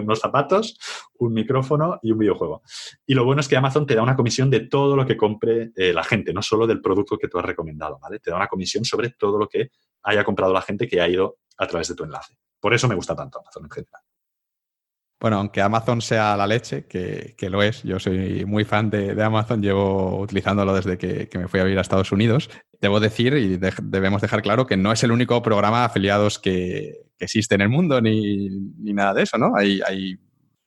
Unos 0.00 0.20
zapatos, 0.20 0.78
un 1.18 1.32
micrófono 1.32 1.98
y 2.02 2.12
un 2.12 2.18
videojuego. 2.18 2.62
Y 3.06 3.14
lo 3.14 3.24
bueno 3.24 3.40
es 3.40 3.48
que 3.48 3.56
Amazon 3.56 3.86
te 3.86 3.94
da 3.94 4.02
una 4.02 4.16
comisión 4.16 4.50
de 4.50 4.60
todo 4.60 4.96
lo 4.96 5.06
que 5.06 5.16
compre 5.16 5.72
eh, 5.76 5.92
la 5.92 6.04
gente, 6.04 6.32
no 6.32 6.42
solo 6.42 6.66
del 6.66 6.80
producto 6.80 7.18
que 7.18 7.28
tú 7.28 7.38
has 7.38 7.44
recomendado, 7.44 7.98
¿vale? 8.00 8.18
Te 8.18 8.30
da 8.30 8.36
una 8.36 8.48
comisión 8.48 8.84
sobre 8.84 9.10
todo 9.10 9.38
lo 9.38 9.48
que 9.48 9.70
haya 10.04 10.24
comprado 10.24 10.52
la 10.52 10.62
gente 10.62 10.88
que 10.88 11.00
ha 11.00 11.08
ido 11.08 11.38
a 11.58 11.66
través 11.66 11.88
de 11.88 11.94
tu 11.94 12.04
enlace. 12.04 12.36
Por 12.60 12.74
eso 12.74 12.88
me 12.88 12.94
gusta 12.94 13.14
tanto 13.14 13.40
Amazon 13.40 13.64
en 13.64 13.70
general. 13.70 14.02
Bueno, 15.22 15.38
aunque 15.38 15.60
Amazon 15.60 16.00
sea 16.00 16.36
la 16.36 16.48
leche, 16.48 16.86
que, 16.86 17.36
lo 17.48 17.62
es, 17.62 17.84
yo 17.84 18.00
soy 18.00 18.44
muy 18.44 18.64
fan 18.64 18.90
de, 18.90 19.22
Amazon, 19.22 19.62
llevo 19.62 20.18
utilizándolo 20.18 20.74
desde 20.74 20.98
que, 20.98 21.28
me 21.38 21.46
fui 21.46 21.60
a 21.60 21.62
vivir 21.62 21.78
a 21.78 21.82
Estados 21.82 22.10
Unidos. 22.10 22.50
Debo 22.80 22.98
decir 22.98 23.34
y 23.34 23.56
debemos 23.56 24.20
dejar 24.20 24.42
claro 24.42 24.66
que 24.66 24.76
no 24.76 24.90
es 24.90 25.04
el 25.04 25.12
único 25.12 25.40
programa 25.40 25.78
de 25.78 25.84
afiliados 25.84 26.40
que, 26.40 27.02
existe 27.22 27.54
en 27.54 27.62
el 27.62 27.68
mundo 27.68 28.00
ni, 28.00 28.48
nada 28.78 29.14
de 29.14 29.22
eso, 29.22 29.38
¿no? 29.38 29.56
Hay, 29.56 29.80
hay 29.86 30.16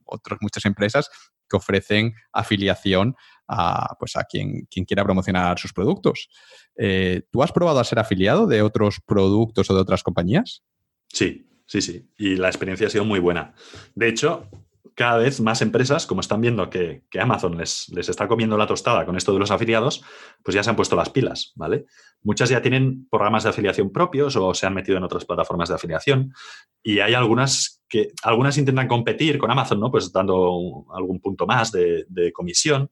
otras 0.06 0.40
muchas 0.42 0.66
empresas 0.66 1.10
que 1.50 1.58
ofrecen 1.58 2.14
afiliación 2.32 3.16
a, 3.48 3.96
pues 4.00 4.16
a 4.16 4.24
quien, 4.24 4.66
quien 4.72 4.86
quiera 4.86 5.04
promocionar 5.04 5.60
sus 5.60 5.74
productos. 5.74 6.30
Eh, 6.78 7.24
¿Tú 7.32 7.44
has 7.44 7.52
probado 7.52 7.80
a 7.80 7.84
ser 7.84 8.00
afiliado 8.00 8.48
de 8.48 8.62
otros 8.62 9.00
productos 9.06 9.70
o 9.70 9.76
de 9.76 9.82
otras 9.82 10.04
compañías? 10.04 10.64
Sí, 11.08 11.48
sí, 11.68 11.82
sí. 11.82 12.10
Y 12.18 12.36
la 12.36 12.48
experiencia 12.48 12.88
ha 12.88 12.90
sido 12.90 13.06
muy 13.06 13.20
buena. 13.20 13.54
De 13.94 14.08
hecho, 14.08 14.50
cada 14.96 15.18
vez 15.18 15.42
más 15.42 15.62
empresas, 15.62 16.08
como 16.08 16.22
están 16.22 16.40
viendo 16.40 16.70
que, 16.70 17.04
Amazon 17.20 17.58
les, 17.58 17.90
está 17.96 18.28
comiendo 18.28 18.58
la 18.58 18.66
tostada 18.66 19.06
con 19.06 19.18
esto 19.18 19.34
de 19.34 19.40
los 19.40 19.52
afiliados, 19.52 20.04
pues 20.42 20.56
ya 20.56 20.64
se 20.64 20.70
han 20.70 20.78
puesto 20.78 20.96
las 20.96 21.10
pilas, 21.10 21.52
¿vale? 21.56 21.86
Muchas 22.24 22.50
ya 22.50 22.62
tienen 22.62 23.08
programas 23.10 23.44
de 23.44 23.50
afiliación 23.50 23.92
propios 23.92 24.36
o 24.38 24.54
se 24.54 24.66
han 24.66 24.74
metido 24.74 24.98
en 24.98 25.04
otras 25.04 25.26
plataformas 25.26 25.68
de 25.68 25.76
afiliación 25.76 26.34
y 26.82 27.00
hay 27.00 27.14
algunas 27.14 27.84
que, 27.90 28.14
algunas 28.24 28.58
intentan 28.58 28.88
competir 28.88 29.38
con 29.38 29.52
Amazon, 29.52 29.82
¿no? 29.82 29.92
Pues 29.92 30.12
dando 30.14 30.86
algún 30.94 31.20
punto 31.20 31.46
más 31.46 31.74
de, 31.74 32.06
de 32.08 32.32
comisión 32.32 32.90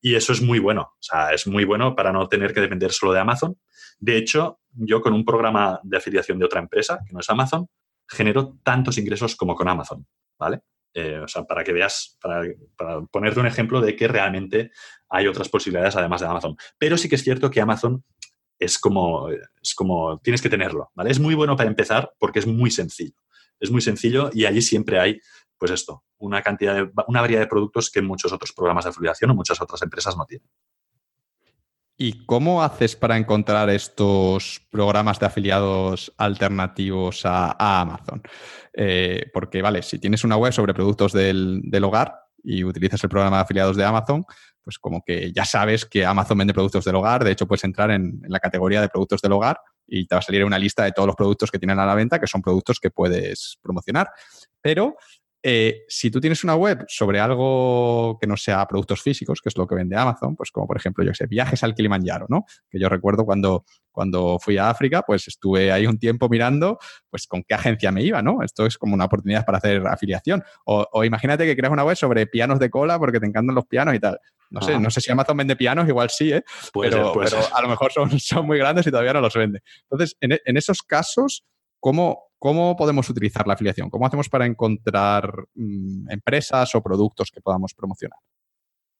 y 0.00 0.14
eso 0.14 0.32
es 0.32 0.40
muy 0.40 0.60
bueno, 0.60 0.82
o 0.82 1.02
sea, 1.02 1.32
es 1.32 1.46
muy 1.48 1.64
bueno 1.64 1.96
para 1.96 2.12
no 2.12 2.28
tener 2.28 2.54
que 2.54 2.60
depender 2.60 2.92
solo 2.92 3.12
de 3.12 3.20
Amazon. 3.20 3.58
De 3.98 4.16
hecho, 4.16 4.60
yo 4.72 5.00
con 5.00 5.12
un 5.12 5.24
programa 5.24 5.80
de 5.82 5.96
afiliación 5.96 6.38
de 6.38 6.44
otra 6.44 6.60
empresa, 6.60 7.00
que 7.04 7.12
no 7.12 7.20
es 7.20 7.28
Amazon, 7.30 7.68
genero 8.08 8.58
tantos 8.62 8.98
ingresos 8.98 9.34
como 9.34 9.54
con 9.54 9.68
Amazon, 9.68 10.06
¿vale? 10.38 10.60
Eh, 10.94 11.18
o 11.18 11.28
sea, 11.28 11.44
para 11.44 11.64
que 11.64 11.72
veas, 11.72 12.18
para, 12.20 12.44
ponerte 13.10 13.40
un 13.40 13.46
ejemplo 13.46 13.80
de 13.80 13.96
que 13.96 14.08
realmente 14.08 14.70
hay 15.08 15.26
otras 15.26 15.48
posibilidades 15.48 15.96
además 15.96 16.20
de 16.20 16.26
Amazon. 16.26 16.56
Pero 16.78 16.98
sí 16.98 17.08
que 17.08 17.14
es 17.14 17.22
cierto 17.22 17.50
que 17.50 17.60
Amazon 17.60 18.04
es 18.58 18.78
como, 18.78 19.28
es 19.30 19.74
como, 19.74 20.20
tienes 20.20 20.42
que 20.42 20.50
tenerlo, 20.50 20.90
¿vale? 20.94 21.10
Es 21.10 21.18
muy 21.18 21.34
bueno 21.34 21.56
para 21.56 21.68
empezar 21.68 22.12
porque 22.18 22.38
es 22.38 22.46
muy 22.46 22.70
sencillo. 22.70 23.16
Es 23.58 23.70
muy 23.70 23.80
sencillo 23.80 24.30
y 24.32 24.44
allí 24.44 24.60
siempre 24.60 24.98
hay, 24.98 25.20
pues 25.56 25.70
esto, 25.70 26.04
una 26.18 26.42
cantidad 26.42 26.74
de, 26.74 26.90
una 27.06 27.20
variedad 27.20 27.40
de 27.40 27.46
productos 27.46 27.90
que 27.90 28.02
muchos 28.02 28.32
otros 28.32 28.52
programas 28.52 28.84
de 28.84 28.90
afiliación 28.90 29.30
o 29.30 29.34
muchas 29.34 29.60
otras 29.60 29.80
empresas 29.82 30.16
no 30.16 30.26
tienen. 30.26 30.48
¿Y 32.04 32.26
cómo 32.26 32.64
haces 32.64 32.96
para 32.96 33.16
encontrar 33.16 33.70
estos 33.70 34.60
programas 34.72 35.20
de 35.20 35.26
afiliados 35.26 36.12
alternativos 36.16 37.24
a, 37.24 37.80
Amazon? 37.80 38.20
Eh, 38.72 39.30
porque, 39.32 39.62
vale, 39.62 39.82
si 39.82 40.00
tienes 40.00 40.24
una 40.24 40.36
web 40.36 40.52
sobre 40.52 40.74
productos 40.74 41.12
del, 41.12 41.62
hogar 41.84 42.16
y 42.42 42.64
utilizas 42.64 43.04
el 43.04 43.08
programa 43.08 43.36
de 43.36 43.42
afiliados 43.42 43.76
de 43.76 43.84
Amazon, 43.84 44.24
pues 44.64 44.80
como 44.80 45.04
que 45.06 45.32
ya 45.32 45.44
sabes 45.44 45.86
que 45.86 46.04
Amazon 46.04 46.38
vende 46.38 46.52
productos 46.52 46.84
del 46.84 46.96
hogar. 46.96 47.22
De 47.22 47.30
hecho, 47.30 47.46
puedes 47.46 47.62
entrar 47.62 47.92
en, 47.92 48.20
en 48.24 48.32
la 48.32 48.40
categoría 48.40 48.80
de 48.80 48.88
productos 48.88 49.20
del 49.20 49.30
hogar 49.30 49.60
y 49.86 50.04
te 50.08 50.16
va 50.16 50.18
a 50.18 50.22
salir 50.22 50.44
una 50.44 50.58
lista 50.58 50.82
de 50.82 50.90
todos 50.90 51.06
los 51.06 51.14
productos 51.14 51.52
que 51.52 51.60
tienen 51.60 51.78
a 51.78 51.86
la 51.86 51.94
venta, 51.94 52.18
que 52.18 52.26
son 52.26 52.42
productos 52.42 52.80
que 52.80 52.90
puedes 52.90 53.60
promocionar. 53.62 54.10
Pero 54.60 54.96
eh, 55.44 55.84
si 55.88 56.10
tú 56.10 56.20
tienes 56.20 56.44
una 56.44 56.54
web 56.54 56.84
sobre 56.86 57.18
algo 57.18 58.16
que 58.20 58.28
no 58.28 58.36
sea 58.36 58.64
productos 58.66 59.02
físicos, 59.02 59.40
que 59.40 59.48
es 59.48 59.56
lo 59.56 59.66
que 59.66 59.74
vende 59.74 59.96
Amazon, 59.96 60.36
pues 60.36 60.52
como 60.52 60.68
por 60.68 60.76
ejemplo, 60.76 61.04
yo 61.04 61.12
sé, 61.14 61.26
viajes 61.26 61.64
al 61.64 61.74
Kilimanjaro, 61.74 62.26
¿no? 62.28 62.44
Que 62.70 62.78
yo 62.78 62.88
recuerdo 62.88 63.24
cuando, 63.24 63.64
cuando 63.90 64.38
fui 64.38 64.56
a 64.56 64.70
África, 64.70 65.02
pues 65.02 65.26
estuve 65.26 65.72
ahí 65.72 65.86
un 65.86 65.98
tiempo 65.98 66.28
mirando, 66.28 66.78
pues 67.10 67.26
con 67.26 67.42
qué 67.42 67.54
agencia 67.54 67.90
me 67.90 68.02
iba, 68.02 68.22
¿no? 68.22 68.42
Esto 68.42 68.66
es 68.66 68.78
como 68.78 68.94
una 68.94 69.06
oportunidad 69.06 69.44
para 69.44 69.58
hacer 69.58 69.84
afiliación. 69.86 70.44
O, 70.64 71.04
imagínate 71.04 71.44
que 71.44 71.56
creas 71.56 71.72
una 71.72 71.84
web 71.84 71.96
sobre 71.96 72.26
pianos 72.28 72.60
de 72.60 72.70
cola 72.70 72.98
porque 73.00 73.18
te 73.18 73.26
encantan 73.26 73.56
los 73.56 73.66
pianos 73.66 73.94
y 73.94 73.98
tal. 73.98 74.18
No 74.50 74.60
sé, 74.60 74.78
no 74.78 74.90
sé 74.90 75.00
si 75.00 75.10
Amazon 75.10 75.38
vende 75.38 75.56
pianos, 75.56 75.88
igual 75.88 76.10
sí, 76.10 76.30
¿eh? 76.30 76.44
pero, 76.74 77.14
a 77.54 77.62
lo 77.62 77.68
mejor 77.68 77.90
son, 77.90 78.10
son 78.20 78.46
muy 78.46 78.58
grandes 78.58 78.86
y 78.86 78.90
todavía 78.90 79.14
no 79.14 79.20
los 79.20 79.34
vende. 79.34 79.60
Entonces, 79.84 80.16
en, 80.20 80.38
en 80.44 80.56
esos 80.56 80.82
casos, 80.82 81.44
¿cómo, 81.80 82.31
¿Cómo 82.42 82.74
podemos 82.74 83.08
utilizar 83.08 83.46
la 83.46 83.54
afiliación? 83.54 83.88
¿Cómo 83.88 84.04
hacemos 84.04 84.28
para 84.28 84.46
encontrar 84.46 85.32
mm, 85.54 86.10
empresas 86.10 86.74
o 86.74 86.82
productos 86.82 87.30
que 87.30 87.40
podamos 87.40 87.72
promocionar? 87.72 88.18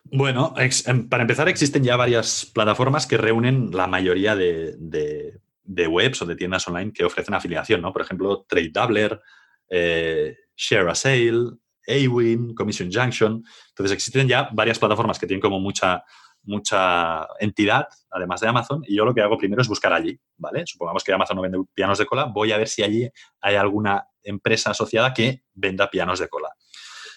Bueno, 0.05 0.55
em, 0.57 1.09
para 1.09 1.23
empezar, 1.25 1.49
existen 1.49 1.83
ya 1.83 1.97
varias 1.97 2.47
plataformas 2.55 3.05
que 3.05 3.17
reúnen 3.17 3.73
la 3.73 3.89
mayoría 3.89 4.37
de, 4.37 5.41
webs 5.67 6.23
o 6.23 6.27
de 6.27 6.37
tiendas 6.37 6.69
online 6.69 6.93
que 6.93 7.05
ofrecen 7.05 7.35
afiliación, 7.35 7.83
¿no? 7.83 7.93
Por 7.93 8.03
ejemplo, 8.03 8.47
TradeDoubler, 8.49 9.21
eh, 9.69 10.37
Share 10.55 10.89
a 10.89 10.95
Sale, 10.95 11.51
Awin, 11.89 12.55
Commission 12.55 12.93
Junction. 12.93 13.43
Entonces, 13.71 13.93
existen 13.93 14.29
ya 14.29 14.51
varias 14.53 14.79
plataformas 14.79 15.19
que 15.19 15.27
tienen 15.27 15.41
como 15.41 15.59
mucha, 15.59 16.05
mucha 16.45 17.27
entidad, 17.39 17.87
además 18.11 18.41
de 18.41 18.49
Amazon, 18.49 18.83
y 18.87 18.97
yo 18.97 19.05
lo 19.05 19.15
que 19.15 19.23
hago 19.23 19.39
primero 19.39 19.63
es 19.63 19.69
buscar 19.69 19.93
allí, 19.93 20.19
¿vale? 20.37 20.65
Supongamos 20.67 21.05
que 21.05 21.13
Amazon 21.13 21.37
no 21.37 21.43
vende 21.43 21.59
pianos 21.75 21.99
de 21.99 22.07
cola, 22.07 22.25
voy 22.25 22.53
a 22.53 22.59
ver 22.59 22.69
si 22.69 22.83
allí 22.83 23.09
hay 23.41 23.57
alguna 23.57 24.07
empresa 24.23 24.71
asociada 24.71 25.13
que 25.15 25.43
venda 25.55 25.91
pianos 25.91 26.19
de 26.19 26.29
cola. 26.29 26.51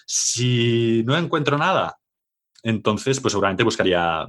Si 0.06 1.02
no 1.04 1.16
encuentro 1.16 1.58
nada, 1.58 1.98
entonces 2.62 3.20
pues 3.20 3.32
seguramente 3.32 3.64
buscaría, 3.64 4.20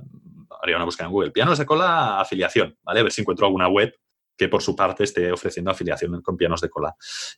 haría 0.61 0.76
una 0.76 0.86
búsqueda 0.86 1.07
en 1.07 1.11
Google, 1.11 1.32
pianos 1.32 1.57
de 1.57 1.65
cola, 1.65 2.19
afiliación, 2.19 2.78
¿vale? 2.84 3.02
A 3.02 3.03
ver 3.03 3.11
si 3.11 3.22
encuentro 3.22 3.45
alguna 3.45 3.68
web 3.68 3.94
que 4.38 4.48
por 4.48 4.61
su 4.61 4.76
parte 4.76 5.03
esté 5.03 5.32
ofreciendo 5.32 5.72
afiliación 5.72 6.22
con 6.22 6.38
pianos 6.38 6.61
de 6.61 6.69
cola. 6.69 6.95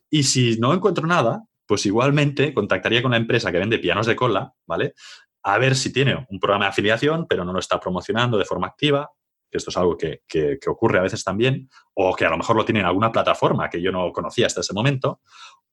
Y 0.10 0.24
si 0.24 0.58
no 0.60 0.74
encuentro 0.74 1.08
nada, 1.08 1.44
pues 1.66 1.86
igualmente 1.86 2.54
contactaría 2.54 3.02
con 3.02 3.12
la 3.12 3.18
empresa 3.18 3.52
que 3.52 3.60
vende 3.60 3.80
pianos 3.80 4.08
de 4.08 4.16
cola, 4.16 4.54
¿vale? 4.66 4.96
A 5.44 5.58
ver 5.58 5.76
si 5.76 5.94
tiene 5.94 6.26
un 6.30 6.40
programa 6.40 6.66
de 6.66 6.70
afiliación, 6.70 7.26
pero 7.28 7.46
no 7.46 7.54
lo 7.54 7.60
está 7.60 7.80
promocionando 7.80 8.38
de 8.38 8.46
forma 8.46 8.68
activa, 8.68 9.12
que 9.50 9.58
esto 9.58 9.72
es 9.72 9.78
algo 9.78 9.98
que, 9.98 10.22
ocurre 10.68 11.00
a 11.00 11.04
veces 11.04 11.24
también, 11.24 11.70
o 11.94 12.16
que 12.16 12.26
a 12.26 12.30
lo 12.30 12.38
mejor 12.38 12.56
lo 12.56 12.66
tiene 12.66 12.82
en 12.82 12.86
alguna 12.86 13.12
plataforma 13.12 13.70
que 13.70 13.82
yo 13.82 13.92
no 13.92 14.12
conocía 14.12 14.48
hasta 14.48 14.62
ese 14.62 14.74
momento, 14.74 15.22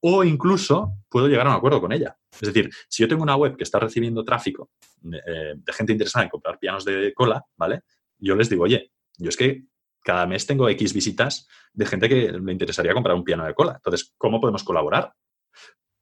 o 0.01 0.25
incluso 0.25 0.93
puedo 1.09 1.29
llegar 1.29 1.47
a 1.47 1.51
un 1.51 1.57
acuerdo 1.57 1.81
con 1.81 1.93
ella. 1.93 2.17
Es 2.33 2.53
decir, 2.53 2.71
si 2.89 3.03
yo 3.03 3.09
tengo 3.09 3.23
una 3.23 3.37
web 3.37 3.57
que 3.57 3.65
está 3.65 3.79
recibiendo 3.79 4.25
tráfico 4.25 4.71
de, 5.01 5.19
eh, 5.19 5.55
de 5.57 5.73
gente 5.73 5.93
interesada 5.93 6.25
en 6.25 6.31
comprar 6.31 6.59
pianos 6.59 6.85
de 6.85 7.13
cola, 7.13 7.45
¿vale? 7.57 7.83
Yo 8.19 8.35
les 8.35 8.49
digo, 8.49 8.65
oye, 8.65 8.93
yo 9.19 9.29
es 9.29 9.37
que 9.37 9.65
cada 10.07 10.27
mes 10.27 10.47
tengo 10.47 10.69
X 10.69 10.93
visitas 10.93 11.49
de 11.73 11.85
gente 11.85 12.09
que 12.09 12.31
le 12.31 12.53
interesaría 12.53 12.95
comprar 12.95 13.17
un 13.17 13.25
piano 13.25 13.45
de 13.45 13.55
cola. 13.55 13.73
Entonces, 13.75 14.15
¿cómo 14.17 14.41
podemos 14.41 14.63
colaborar? 14.63 15.13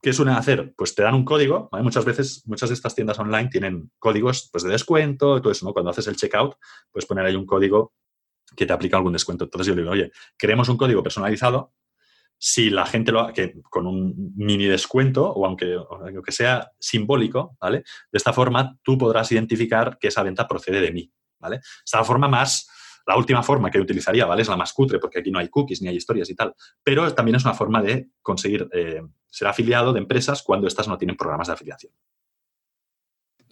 ¿Qué 0.05 0.12
suelen 0.12 0.35
hacer? 0.35 0.74
Pues 0.76 0.94
te 0.94 1.02
dan 1.02 1.14
un 1.14 1.24
código. 1.24 1.70
Muchas 1.81 2.05
veces, 2.05 2.43
muchas 2.44 2.68
de 2.68 2.74
estas 2.74 2.94
tiendas 2.94 3.18
online 3.18 3.48
tienen 3.48 3.90
códigos 3.98 4.51
pues, 4.52 4.62
de 4.62 4.68
descuento, 4.68 5.40
todo 5.40 5.51
eso, 5.51 5.64
¿no? 5.64 5.72
Cuando 5.72 5.93
haces 5.93 6.06
el 6.09 6.16
checkout, 6.16 6.56
puedes 6.93 7.06
poner 7.06 7.24
ahí 7.24 7.35
un 7.35 7.47
código 7.47 7.94
que 8.55 8.66
te 8.66 8.74
aplica 8.74 8.98
algún 8.98 9.14
descuento. 9.14 9.44
Entonces 9.44 9.66
yo 9.66 9.74
le 9.74 9.81
digo, 9.81 9.93
oye, 9.93 10.12
queremos 10.36 10.68
un 10.68 10.76
código 10.76 11.02
personalizado. 11.02 11.72
Si 12.36 12.68
la 12.68 12.85
gente 12.85 13.12
lo 13.12 13.32
que 13.32 13.55
con 13.70 13.86
un 13.86 14.35
mini 14.36 14.66
descuento, 14.66 15.26
o 15.31 15.47
aunque, 15.47 15.74
aunque 15.74 16.32
sea 16.32 16.70
simbólico, 16.78 17.56
¿vale? 17.59 17.78
De 18.12 18.18
esta 18.18 18.35
forma 18.35 18.76
tú 18.82 18.98
podrás 18.98 19.32
identificar 19.32 19.97
que 19.98 20.09
esa 20.09 20.22
venta 20.22 20.47
procede 20.47 20.82
de 20.82 20.93
mí, 20.93 21.10
¿vale? 21.39 21.60
Esta 21.82 22.05
forma 22.05 22.28
más 22.28 22.68
la 23.06 23.16
última 23.16 23.43
forma 23.43 23.70
que 23.70 23.81
utilizaría, 23.81 24.26
¿vale? 24.26 24.43
Es 24.43 24.48
la 24.48 24.56
más 24.56 24.72
cutre, 24.72 24.98
porque 24.98 25.18
aquí 25.18 25.31
no 25.31 25.39
hay 25.39 25.48
cookies 25.48 25.82
ni 25.82 25.89
hay 25.89 25.97
historias 25.97 26.31
y 26.31 26.35
tal. 26.35 26.55
Pero 26.82 27.12
también 27.14 27.36
es 27.36 27.44
una 27.44 27.55
forma 27.55 27.82
de 27.82 28.09
conseguir 28.22 28.68
eh, 28.72 29.02
ser 29.26 29.48
afiliado 29.48 29.93
de 29.93 30.01
empresas 30.01 30.43
cuando 30.43 30.66
estas 30.66 30.89
no 30.89 30.97
tienen 30.97 31.16
programas 31.16 31.48
de 31.48 31.52
afiliación. 31.52 31.93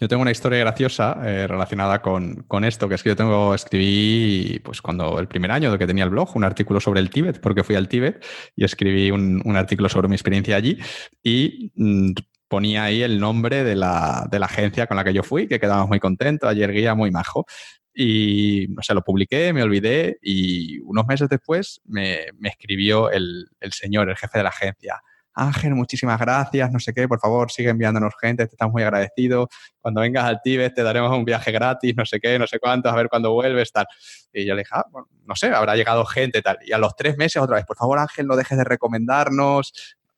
Yo 0.03 0.09
tengo 0.09 0.23
una 0.23 0.33
historia 0.33 0.59
graciosa 0.59 1.17
eh, 1.25 1.47
relacionada 1.47 2.03
con, 2.03 2.65
esto, 2.65 2.89
que 2.89 2.97
es 2.97 3.05
que 3.05 3.11
yo 3.11 3.17
tengo, 3.17 3.55
escribí, 3.55 4.61
pues 4.65 4.83
cuando 4.83 5.21
el 5.21 5.29
primer 5.29 5.53
año 5.53 5.71
de 5.71 5.79
que 5.79 5.87
tenía 5.87 6.03
el 6.03 6.11
blog, 6.11 6.35
un 6.35 6.43
artículo 6.43 6.81
sobre 6.81 6.99
el 6.99 7.09
Tíbet, 7.09 7.41
porque 7.41 7.63
fui 7.63 7.77
al 7.77 7.87
Tíbet 7.87 8.25
y 8.57 8.65
escribí 8.65 9.13
un, 9.13 9.57
artículo 9.57 9.89
sobre 9.89 10.09
mi 10.09 10.17
experiencia 10.17 10.57
allí 10.57 10.77
y 11.23 11.71
mm, 11.77 12.15
ponía 12.49 12.83
ahí 12.83 13.03
el 13.03 13.21
nombre 13.21 13.63
de 13.63 13.77
la, 13.77 14.27
de 14.29 14.41
la, 14.41 14.47
agencia 14.47 14.89
con 14.89 14.97
la 14.97 15.05
que 15.05 15.15
yo 15.15 15.23
fui, 15.23 15.47
que 15.47 15.61
quedamos 15.61 15.89
muy 15.89 16.01
contentos, 16.01 16.51
ayer 16.51 16.73
guía 16.73 16.97
muy 16.97 17.13
majo. 17.13 17.47
Y, 17.95 18.67
no 18.71 18.83
sé, 18.83 18.95
lo 18.95 19.03
publiqué, 19.03 19.53
me 19.53 19.63
olvidé 19.63 20.19
y 20.23 20.81
unos 20.81 21.07
meses 21.07 21.29
después 21.29 21.81
me, 21.85 22.27
escribió 22.43 23.11
el, 23.11 23.49
señor, 23.71 24.09
el 24.09 24.17
jefe 24.17 24.39
de 24.39 24.45
la 24.45 24.51
agencia. 24.51 25.03
Ángel, 25.35 25.75
muchísimas 25.75 26.21
gracias, 26.21 26.71
no 26.71 26.79
sé 26.79 26.93
qué, 26.93 27.09
por 27.09 27.19
favor, 27.19 27.51
sigue 27.51 27.71
enviándonos 27.71 28.13
gente, 28.21 28.47
te 28.47 28.55
estamos 28.55 28.73
muy 28.73 28.83
agradecidos. 28.83 29.49
Cuando 29.81 30.03
vengas 30.03 30.25
al 30.25 30.41
Tíbet 30.43 30.75
te 30.75 30.83
daremos 30.83 31.11
un 31.17 31.25
viaje 31.25 31.51
gratis, 31.53 31.95
no 31.97 32.05
sé 32.05 32.21
qué, 32.21 32.39
no 32.39 32.47
sé 32.47 32.59
cuánto, 32.59 32.91
a 32.91 32.95
ver 32.95 33.09
cuándo 33.09 33.33
vuelves, 33.33 33.73
tal. 33.73 33.87
Y 34.33 34.45
yo 34.45 34.55
le 34.55 34.61
dije, 34.61 34.75
ah, 34.75 34.85
no 35.27 35.35
sé, 35.35 35.49
habrá 35.49 35.75
llegado 35.75 36.05
gente, 36.05 36.43
tal. 36.43 36.59
Y 36.65 36.73
a 36.73 36.79
los 36.79 36.95
tres 36.97 37.17
meses 37.17 37.41
otra 37.41 37.57
vez, 37.57 37.65
por 37.65 37.77
favor, 37.77 37.99
Ángel, 37.99 38.27
no 38.27 38.37
dejes 38.37 38.59
de 38.59 38.65
recomendarnos, 38.65 39.73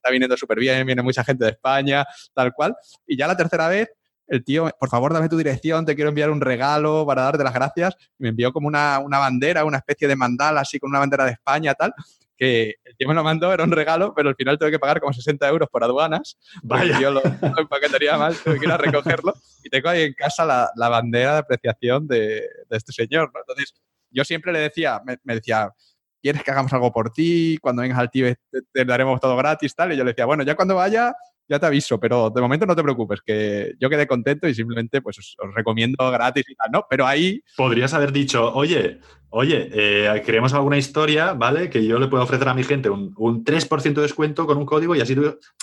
está 0.05 0.11
viniendo 0.11 0.37
súper 0.37 0.59
bien, 0.59 0.85
viene 0.85 1.03
mucha 1.03 1.25
gente 1.25 1.45
de 1.45 1.53
España, 1.53 2.05
tal 2.35 2.53
cual. 2.53 2.75
Y 3.07 3.17
ya 3.17 3.27
la 3.27 3.37
tercera 3.37 3.69
vez 3.69 3.91
el 4.27 4.45
tío, 4.45 4.71
por 4.79 4.89
favor, 4.89 5.13
dame 5.13 5.29
tu 5.29 5.37
dirección, 5.37 5.85
te 5.85 5.95
quiero 5.95 6.09
enviar 6.09 6.31
un 6.31 6.41
regalo 6.41 7.05
para 7.07 7.23
darte 7.23 7.45
las 7.45 7.55
gracias. 7.55 7.97
me 8.19 8.31
envió 8.31 8.53
como 8.53 8.69
una, 8.69 8.99
bandera, 8.99 9.65
una 9.65 9.79
especie 9.79 10.09
de 10.09 10.17
mandala 10.17 10.61
así 10.61 10.79
con 10.79 10.91
una 10.91 10.99
bandera 10.99 11.25
de 11.25 11.33
España, 11.33 11.75
tal, 11.75 11.93
que 12.37 12.75
el 12.85 12.97
tío 12.97 13.09
me 13.09 13.15
lo 13.15 13.23
mandó, 13.23 13.53
era 13.53 13.65
un 13.65 13.71
regalo, 13.71 14.15
pero 14.15 14.29
al 14.29 14.35
final 14.35 14.59
tuve 14.59 14.71
que 14.71 14.79
pagar 14.79 15.01
como 15.01 15.13
60 15.13 15.47
euros 15.49 15.69
por 15.69 15.85
aduanas. 15.85 16.37
Vaya. 16.63 16.99
Yo 17.01 17.11
lo, 17.11 17.23
empaquetaría 17.25 18.17
mal, 18.17 18.37
tuve 18.37 18.59
que 18.59 18.67
ir 18.67 18.73
a 18.73 18.77
recogerlo 18.77 19.35
y 19.63 19.71
tengo 19.71 19.89
ahí 19.89 20.03
en 20.03 20.15
casa 20.15 20.45
la, 20.45 20.89
bandera 20.89 21.35
de 21.35 21.39
apreciación 21.39 22.07
de, 22.07 22.49
este 22.71 22.93
señor. 22.93 23.31
Entonces, 23.35 23.75
yo 24.11 24.25
siempre 24.25 24.53
le 24.53 24.61
decía, 24.61 25.01
me, 25.05 25.19
decía, 25.35 25.71
¿quieres 26.21 26.43
que 26.43 26.51
hagamos 26.51 26.73
algo 26.73 26.93
por 26.93 27.11
ti? 27.13 27.59
Cuando 27.61 27.83
vengas 27.83 27.99
al 27.99 28.11
tío 28.11 28.35
te, 28.51 28.63
te, 28.73 28.85
daremos 28.85 29.21
todo 29.21 29.37
gratis, 29.37 29.75
tal. 29.75 29.93
Y 29.93 29.97
yo 29.97 30.05
le 30.05 30.11
decía, 30.11 30.25
bueno, 30.25 30.43
ya 30.43 30.57
cuando 30.57 30.77
vaya 30.77 31.15
ya 31.49 31.59
te 31.59 31.67
aviso, 31.67 31.99
pero 32.01 32.31
de 32.31 32.41
momento 32.41 32.67
no 32.67 32.75
te 32.75 32.83
preocupes, 32.83 33.21
que 33.25 33.75
yo 33.79 33.91
quedé 33.91 34.07
contento 34.07 34.49
y 34.49 34.55
simplemente 34.55 35.03
pues 35.03 35.19
os, 35.19 35.37
recomiendo 35.55 36.11
gratis 36.11 36.45
y 36.49 36.55
tal, 36.55 36.71
¿no? 36.73 36.87
Pero 36.89 37.07
ahí... 37.07 37.43
Podrías 37.57 37.93
haber 37.95 38.13
dicho, 38.13 38.53
oye, 38.55 39.01
oye, 39.37 39.69
eh, 39.73 40.23
queremos 40.25 40.55
alguna 40.55 40.79
historia, 40.79 41.33
¿vale? 41.33 41.69
Que 41.69 41.85
yo 41.85 41.99
le 41.99 42.07
puedo 42.07 42.23
ofrecer 42.23 42.49
a 42.49 42.55
mi 42.55 42.63
gente 42.63 42.89
un, 42.89 43.13
un 43.17 43.45
3% 43.45 43.95
de 43.95 44.03
descuento 44.03 44.47
con 44.47 44.57
un 44.59 44.65
código 44.65 44.95
y 44.95 45.01
así, 45.01 45.17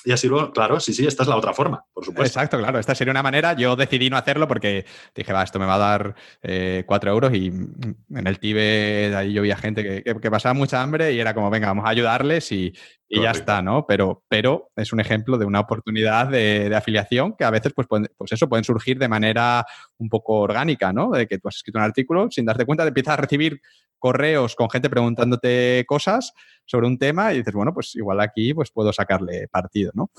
y 0.04 0.12
así 0.12 0.28
luego, 0.28 0.52
claro, 0.52 0.82
sí, 0.82 0.94
sí, 0.94 1.08
esta 1.08 1.24
es 1.24 1.30
la 1.30 1.38
otra 1.38 1.54
forma, 1.54 1.86
por 1.94 2.04
supuesto. 2.04 2.38
Exacto, 2.38 2.58
claro, 2.58 2.80
esta 2.80 2.94
sería 2.96 3.12
una 3.12 3.24
manera. 3.24 3.54
Yo 3.54 3.78
decidí 3.78 4.10
no 4.10 4.18
hacerlo 4.18 4.46
porque 4.46 4.86
dije, 5.16 5.32
va, 5.32 5.44
esto 5.44 5.58
me 5.58 5.66
va 5.66 5.76
a 5.76 5.78
dar 5.78 6.16
eh, 6.42 6.84
4 6.86 7.12
euros 7.12 7.34
y 7.34 7.48
en 7.48 8.28
el 8.28 8.40
Tíbet 8.40 9.14
ahí 9.14 9.32
yo 9.32 9.42
vi 9.42 9.52
a 9.52 9.58
gente 9.58 9.84
que, 9.84 10.20
que, 10.20 10.32
pasaba 10.32 10.54
mucha 10.54 10.82
hambre 10.82 11.14
y 11.14 11.20
era 11.22 11.34
como, 11.34 11.50
venga, 11.50 11.68
vamos 11.68 11.86
a 11.86 11.90
ayudarles 11.90 12.52
y, 12.52 12.74
y 13.08 13.22
ya 13.22 13.32
está, 13.32 13.62
¿no? 13.62 13.86
Pero, 13.86 14.24
pero 14.28 14.72
es 14.76 14.92
un 14.94 15.00
ejemplo 15.00 15.38
de 15.38 15.46
una 15.46 15.60
oportunidad 15.60 16.28
de, 16.28 16.70
de 16.70 16.76
afiliación 16.76 17.36
que 17.38 17.44
a 17.44 17.52
veces, 17.52 17.74
pues, 17.74 17.88
pues 17.90 18.32
eso, 18.32 18.50
pueden 18.50 18.64
surgir 18.64 18.98
de 19.00 19.10
manera 19.10 19.66
un 20.02 20.10
poco 20.10 20.40
orgánica, 20.40 20.92
¿no? 20.92 21.12
De 21.12 21.28
que 21.28 21.38
tú 21.38 21.48
has 21.48 21.56
escrito 21.56 21.78
un 21.78 21.86
artículo, 21.86 22.30
sin 22.32 22.46
darte 22.46 22.66
cuenta, 22.66 22.84
te 22.84 22.90
empiezas 22.90 23.14
a 23.14 23.18
recibir 23.18 23.62
correos 24.00 24.56
con 24.56 24.70
gente 24.70 24.90
preguntándote 24.90 25.86
cosas 25.88 26.34
sobre 26.66 26.88
un 26.88 26.98
tema 26.98 27.34
y 27.34 27.38
dices, 27.38 27.54
bueno, 27.54 27.74
pues 27.74 27.96
igual 27.96 28.20
aquí 28.20 28.54
pues 28.54 28.72
puedo 28.72 28.92
sacarle 28.92 29.48
partido, 29.48 29.92
¿no? 29.94 30.12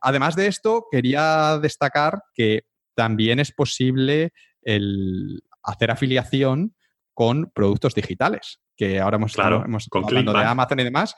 Además 0.00 0.36
de 0.36 0.46
esto, 0.46 0.86
quería 0.90 1.58
destacar 1.60 2.22
que 2.34 2.62
también 2.94 3.40
es 3.40 3.52
posible 3.52 4.32
el 4.62 5.42
hacer 5.62 5.90
afiliación 5.90 6.74
con 7.12 7.50
productos 7.52 7.94
digitales, 7.94 8.60
que 8.76 9.00
ahora 9.00 9.16
hemos, 9.16 9.32
claro, 9.34 9.64
hemos 9.64 9.88
hablando 9.92 10.32
de 10.32 10.44
Amazon 10.44 10.80
y 10.80 10.84
demás, 10.84 11.16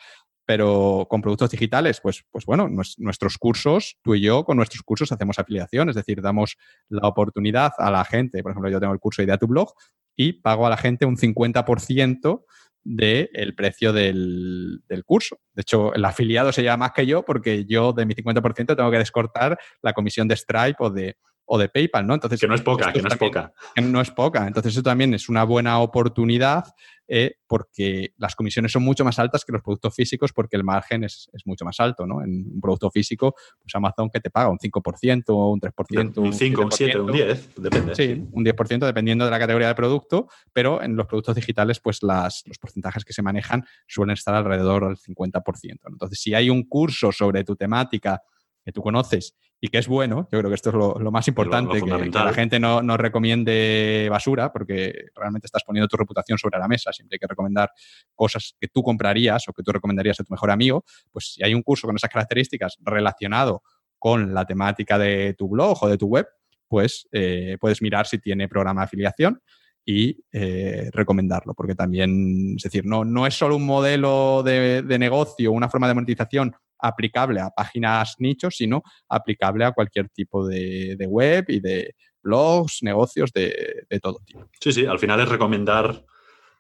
pero 0.48 1.06
con 1.10 1.20
productos 1.20 1.50
digitales, 1.50 2.00
pues, 2.00 2.24
pues 2.30 2.46
bueno, 2.46 2.70
nuestros 2.96 3.36
cursos, 3.36 3.98
tú 4.00 4.14
y 4.14 4.22
yo 4.22 4.44
con 4.44 4.56
nuestros 4.56 4.82
cursos 4.82 5.12
hacemos 5.12 5.38
afiliación, 5.38 5.90
es 5.90 5.96
decir, 5.96 6.22
damos 6.22 6.56
la 6.88 7.06
oportunidad 7.06 7.72
a 7.76 7.90
la 7.90 8.02
gente, 8.06 8.42
por 8.42 8.52
ejemplo, 8.52 8.70
yo 8.70 8.80
tengo 8.80 8.94
el 8.94 8.98
curso 8.98 9.22
Idea 9.22 9.36
tu 9.36 9.46
Blog 9.46 9.74
y 10.16 10.32
pago 10.32 10.66
a 10.66 10.70
la 10.70 10.78
gente 10.78 11.04
un 11.04 11.18
50% 11.18 12.44
del 12.82 13.54
precio 13.54 13.92
del, 13.92 14.80
del, 14.88 15.04
curso. 15.04 15.38
De 15.52 15.60
hecho, 15.60 15.92
el 15.92 16.02
afiliado 16.06 16.50
se 16.50 16.62
lleva 16.62 16.78
más 16.78 16.92
que 16.92 17.04
yo 17.04 17.26
porque 17.26 17.66
yo 17.66 17.92
de 17.92 18.06
mi 18.06 18.14
50% 18.14 18.74
tengo 18.74 18.90
que 18.90 18.96
descortar 18.96 19.58
la 19.82 19.92
comisión 19.92 20.28
de 20.28 20.36
Stripe 20.36 20.76
o 20.78 20.88
de, 20.88 21.18
o 21.48 21.58
de 21.58 21.68
PayPal, 21.68 22.06
¿no? 22.06 22.14
Entonces, 22.14 22.40
que 22.40 22.46
no 22.46 22.54
es 22.54 22.62
poca, 22.62 22.92
que 22.92 23.00
no 23.00 23.08
es 23.08 23.16
poca. 23.16 23.52
Que 23.74 23.80
no 23.80 24.00
es 24.00 24.10
poca. 24.10 24.46
Entonces, 24.46 24.72
eso 24.72 24.82
también 24.82 25.14
es 25.14 25.28
una 25.28 25.44
buena 25.44 25.80
oportunidad 25.80 26.74
eh, 27.10 27.36
porque 27.46 28.12
las 28.18 28.36
comisiones 28.36 28.70
son 28.70 28.82
mucho 28.82 29.02
más 29.02 29.18
altas 29.18 29.42
que 29.42 29.50
los 29.50 29.62
productos 29.62 29.94
físicos 29.94 30.30
porque 30.34 30.56
el 30.56 30.62
margen 30.62 31.04
es, 31.04 31.30
mucho 31.46 31.64
más 31.64 31.80
alto, 31.80 32.06
¿no? 32.06 32.22
En 32.22 32.52
un 32.52 32.60
producto 32.60 32.90
físico, 32.90 33.34
pues 33.62 33.74
Amazon 33.74 34.10
que 34.10 34.20
te 34.20 34.28
paga 34.28 34.50
un 34.50 34.58
5% 34.58 35.24
o 35.28 35.48
un 35.52 35.58
3%. 35.58 36.18
Un 36.18 36.34
5, 36.34 36.62
un 36.62 36.70
7, 36.70 37.00
un 37.00 37.12
10, 37.12 37.54
depende. 37.56 37.94
Sí, 37.94 38.28
un 38.30 38.44
10% 38.44 38.84
dependiendo 38.84 39.24
de 39.24 39.30
la 39.30 39.38
categoría 39.38 39.68
de 39.68 39.74
producto, 39.74 40.28
pero 40.52 40.82
en 40.82 40.96
los 40.96 41.06
productos 41.06 41.34
digitales, 41.34 41.80
pues 41.80 42.02
las, 42.02 42.42
los 42.46 42.58
porcentajes 42.58 43.06
que 43.06 43.14
se 43.14 43.22
manejan 43.22 43.64
suelen 43.86 44.12
estar 44.12 44.34
alrededor 44.34 44.86
del 44.88 44.98
50%. 44.98 45.78
Entonces, 45.86 46.20
si 46.20 46.34
hay 46.34 46.50
un 46.50 46.64
curso 46.64 47.10
sobre 47.10 47.42
tu 47.42 47.56
temática 47.56 48.20
que 48.68 48.72
tú 48.72 48.82
conoces 48.82 49.34
y 49.62 49.68
que 49.68 49.78
es 49.78 49.88
bueno, 49.88 50.28
yo 50.30 50.38
creo 50.40 50.50
que 50.50 50.54
esto 50.54 50.68
es 50.68 50.74
lo, 50.74 51.10
más 51.10 51.26
importante, 51.26 51.80
que, 51.80 52.10
la 52.10 52.34
gente 52.34 52.60
no, 52.60 52.82
no, 52.82 52.98
recomiende 52.98 54.08
basura, 54.10 54.52
porque 54.52 55.06
realmente 55.14 55.46
estás 55.46 55.64
poniendo 55.64 55.88
tu 55.88 55.96
reputación 55.96 56.36
sobre 56.36 56.58
la 56.58 56.68
mesa, 56.68 56.92
siempre 56.92 57.14
hay 57.14 57.18
que 57.18 57.26
recomendar 57.26 57.70
cosas 58.14 58.54
que 58.60 58.68
tú 58.68 58.82
comprarías 58.82 59.48
o 59.48 59.54
que 59.54 59.62
tú 59.62 59.72
recomendarías 59.72 60.20
a 60.20 60.24
tu 60.24 60.34
mejor 60.34 60.50
amigo, 60.50 60.84
pues 61.10 61.32
si 61.32 61.42
hay 61.42 61.54
un 61.54 61.62
curso 61.62 61.86
con 61.86 61.96
esas 61.96 62.10
características 62.10 62.76
relacionado 62.82 63.62
con 63.98 64.34
la 64.34 64.44
temática 64.44 64.98
de 64.98 65.32
tu 65.32 65.48
blog 65.48 65.82
o 65.82 65.88
de 65.88 65.96
tu 65.96 66.08
web, 66.08 66.26
pues 66.68 67.08
eh, 67.10 67.56
puedes 67.58 67.80
mirar 67.80 68.06
si 68.06 68.18
tiene 68.18 68.48
programa 68.48 68.82
de 68.82 68.84
afiliación 68.84 69.40
y 69.82 70.22
eh, 70.30 70.90
recomendarlo, 70.92 71.54
porque 71.54 71.74
también, 71.74 72.56
es 72.58 72.64
decir, 72.64 72.84
no, 72.84 73.02
no 73.02 73.26
es 73.26 73.32
solo 73.32 73.56
un 73.56 73.64
modelo 73.64 74.42
de, 74.42 74.82
de 74.82 74.98
negocio, 74.98 75.52
una 75.52 75.70
forma 75.70 75.88
de 75.88 75.94
monetización 75.94 76.54
aplicable 76.78 77.40
a 77.40 77.50
páginas 77.50 78.14
nichos, 78.18 78.56
sino 78.56 78.82
aplicable 79.08 79.64
a 79.64 79.72
cualquier 79.72 80.08
tipo 80.08 80.46
de, 80.46 80.96
web 81.08 81.44
y 81.48 81.60
de 81.60 81.94
blogs, 82.22 82.82
negocios 82.82 83.32
de, 83.32 83.86
todo 84.02 84.20
tipo. 84.24 84.48
Sí, 84.60 84.72
sí, 84.72 84.86
al 84.86 84.98
final 84.98 85.20
es 85.20 85.28
recomendar, 85.28 86.04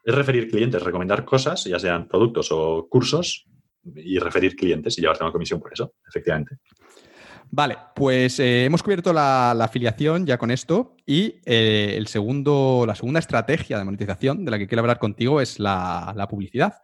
es 0.04 0.14
referir 0.14 0.50
clientes, 0.50 0.82
recomendar 0.82 1.24
cosas, 1.24 1.64
ya 1.64 1.78
sean 1.78 2.08
productos 2.08 2.48
o 2.50 2.88
cursos, 2.88 3.46
y 3.96 4.18
referir 4.18 4.56
clientes 4.56 4.98
y 4.98 5.00
llevarte 5.00 5.24
una 5.24 5.32
comisión 5.32 5.60
por 5.60 5.72
eso, 5.72 5.94
efectivamente. 6.06 6.58
Vale, 7.50 7.78
pues 7.94 8.40
eh, 8.40 8.66
hemos 8.66 8.82
cubierto 8.82 9.12
la, 9.12 9.52
afiliación 9.52 10.26
ya 10.26 10.36
con 10.36 10.50
esto 10.50 10.96
y 11.06 11.36
eh, 11.46 11.94
el 11.96 12.06
segundo, 12.06 12.84
la 12.86 12.94
segunda 12.94 13.20
estrategia 13.20 13.78
de 13.78 13.84
monetización 13.84 14.44
de 14.44 14.50
la 14.50 14.58
que 14.58 14.66
quiero 14.66 14.80
hablar 14.80 14.98
contigo 14.98 15.40
es 15.40 15.58
la, 15.58 16.12
la 16.14 16.28
publicidad. 16.28 16.74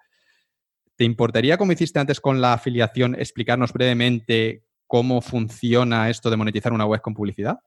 ¿Te 0.97 1.05
importaría, 1.05 1.59
como 1.59 1.73
hiciste 1.73 1.99
antes 1.99 2.21
con 2.21 2.41
la 2.41 2.53
afiliación, 2.53 3.15
explicarnos 3.17 3.73
brevemente 3.73 4.65
cómo 4.87 5.21
funciona 5.21 6.09
esto 6.09 6.31
de 6.31 6.37
monetizar 6.37 6.73
una 6.73 6.87
web 6.87 7.01
con 7.01 7.15
publicidad? 7.15 7.59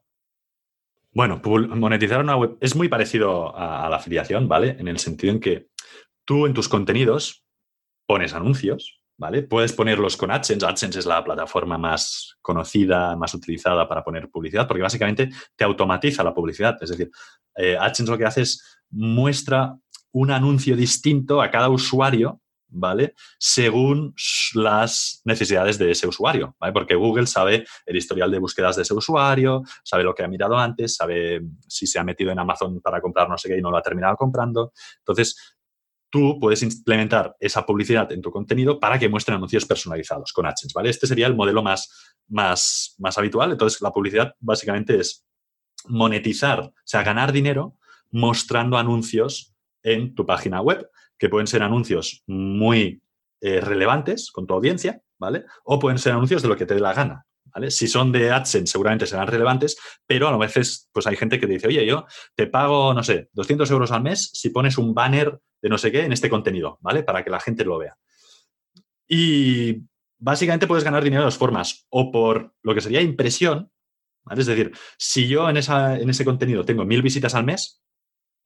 Bueno, 1.11 1.41
monetizar 1.43 2.21
una 2.21 2.37
web 2.37 2.57
es 2.61 2.75
muy 2.75 2.87
parecido 2.87 3.57
a, 3.57 3.89
la 3.89 3.97
afiliación, 3.97 4.47
¿vale? 4.47 4.77
En 4.79 4.87
el 4.87 4.99
sentido 4.99 5.33
en 5.33 5.39
que 5.39 5.67
tú 6.25 6.45
en 6.45 6.53
tus 6.53 6.69
contenidos 6.69 7.43
pones 8.05 8.33
anuncios, 8.33 9.01
¿vale? 9.17 9.41
Puedes 9.43 9.73
ponerlos 9.73 10.15
con 10.15 10.31
AdSense. 10.31 10.65
AdSense 10.65 10.99
es 10.99 11.05
la 11.05 11.23
plataforma 11.23 11.77
más 11.77 12.37
conocida, 12.41 13.15
más 13.17 13.33
utilizada 13.33 13.89
para 13.89 14.03
poner 14.03 14.29
publicidad, 14.29 14.67
porque 14.67 14.83
básicamente 14.83 15.29
te 15.55 15.63
automatiza 15.65 16.23
la 16.23 16.33
publicidad. 16.33 16.77
Es 16.81 16.91
decir, 16.91 17.09
eh, 17.55 17.75
AdSense 17.77 18.11
lo 18.11 18.17
que 18.17 18.25
hace 18.25 18.41
es 18.41 18.79
muestra 18.91 19.75
un 20.11 20.31
anuncio 20.31 20.77
distinto 20.77 21.41
a 21.41 21.51
cada 21.51 21.69
usuario 21.69 22.41
¿vale? 22.69 23.13
Según 23.39 24.13
las 24.53 25.21
necesidades 25.25 25.77
de 25.77 25.91
ese 25.91 26.07
usuario, 26.07 26.55
¿vale? 26.59 26.73
Porque 26.73 26.95
Google 26.95 27.27
sabe 27.27 27.65
el 27.85 27.95
historial 27.95 28.31
de 28.31 28.39
búsquedas 28.39 28.75
de 28.75 28.81
ese 28.81 28.93
usuario, 28.93 29.63
sabe 29.83 30.03
lo 30.03 30.13
que 30.13 30.23
ha 30.23 30.27
mirado 30.27 30.57
antes, 30.57 30.95
sabe 30.95 31.41
si 31.67 31.87
se 31.87 31.99
ha 31.99 32.03
metido 32.03 32.31
en 32.31 32.39
Amazon 32.39 32.81
para 32.81 33.01
comprar 33.01 33.29
no 33.29 33.37
sé 33.37 33.49
qué 33.49 33.57
y 33.57 33.61
no 33.61 33.71
lo 33.71 33.77
ha 33.77 33.81
terminado 33.81 34.15
comprando. 34.15 34.73
Entonces, 34.99 35.57
tú 36.09 36.37
puedes 36.39 36.63
implementar 36.63 37.35
esa 37.39 37.65
publicidad 37.65 38.11
en 38.11 38.21
tu 38.21 38.31
contenido 38.31 38.79
para 38.79 38.97
que 38.97 39.09
muestren 39.09 39.37
anuncios 39.37 39.65
personalizados 39.65 40.31
con 40.31 40.45
AdSense, 40.45 40.73
¿vale? 40.75 40.89
Este 40.89 41.07
sería 41.07 41.27
el 41.27 41.35
modelo 41.35 41.61
más, 41.63 42.15
más, 42.27 42.95
más 42.99 43.17
habitual. 43.17 43.51
Entonces, 43.51 43.81
la 43.81 43.91
publicidad 43.91 44.33
básicamente 44.39 44.99
es 44.99 45.25
monetizar, 45.85 46.59
o 46.61 46.73
sea, 46.83 47.03
ganar 47.03 47.31
dinero 47.31 47.77
mostrando 48.11 48.77
anuncios 48.77 49.53
en 49.83 50.15
tu 50.15 50.25
página 50.25 50.61
web 50.61 50.89
que 51.17 51.29
pueden 51.29 51.47
ser 51.47 51.63
anuncios 51.63 52.23
muy 52.27 53.01
eh, 53.41 53.61
relevantes 53.61 54.31
con 54.31 54.47
tu 54.47 54.53
audiencia, 54.53 55.01
¿vale? 55.19 55.45
O 55.63 55.79
pueden 55.79 55.99
ser 55.99 56.13
anuncios 56.13 56.41
de 56.41 56.47
lo 56.47 56.55
que 56.55 56.65
te 56.65 56.73
dé 56.73 56.79
la 56.79 56.93
gana, 56.93 57.25
¿vale? 57.45 57.71
Si 57.71 57.87
son 57.87 58.11
de 58.11 58.31
AdSense 58.31 58.71
seguramente 58.71 59.05
serán 59.05 59.27
relevantes, 59.27 59.77
pero 60.05 60.27
a 60.27 60.37
veces 60.37 60.89
pues 60.91 61.07
hay 61.07 61.15
gente 61.15 61.39
que 61.39 61.47
te 61.47 61.53
dice, 61.53 61.67
oye, 61.67 61.85
yo 61.85 62.05
te 62.35 62.47
pago, 62.47 62.93
no 62.93 63.03
sé, 63.03 63.29
200 63.33 63.69
euros 63.71 63.91
al 63.91 64.03
mes 64.03 64.29
si 64.33 64.49
pones 64.49 64.77
un 64.77 64.93
banner 64.93 65.39
de 65.61 65.69
no 65.69 65.77
sé 65.77 65.91
qué 65.91 66.03
en 66.03 66.13
este 66.13 66.29
contenido, 66.29 66.77
¿vale? 66.81 67.03
Para 67.03 67.23
que 67.23 67.29
la 67.29 67.39
gente 67.39 67.63
lo 67.63 67.77
vea. 67.77 67.97
Y 69.07 69.83
básicamente 70.17 70.67
puedes 70.67 70.83
ganar 70.83 71.03
dinero 71.03 71.21
de 71.21 71.25
dos 71.25 71.37
formas, 71.37 71.85
o 71.89 72.11
por 72.11 72.55
lo 72.63 72.73
que 72.73 72.81
sería 72.81 73.01
impresión, 73.01 73.71
¿vale? 74.23 74.41
Es 74.41 74.47
decir, 74.47 74.71
si 74.97 75.27
yo 75.27 75.49
en, 75.49 75.57
esa, 75.57 75.97
en 75.97 76.09
ese 76.09 76.25
contenido 76.25 76.65
tengo 76.65 76.85
mil 76.85 77.01
visitas 77.01 77.35
al 77.35 77.45
mes, 77.45 77.81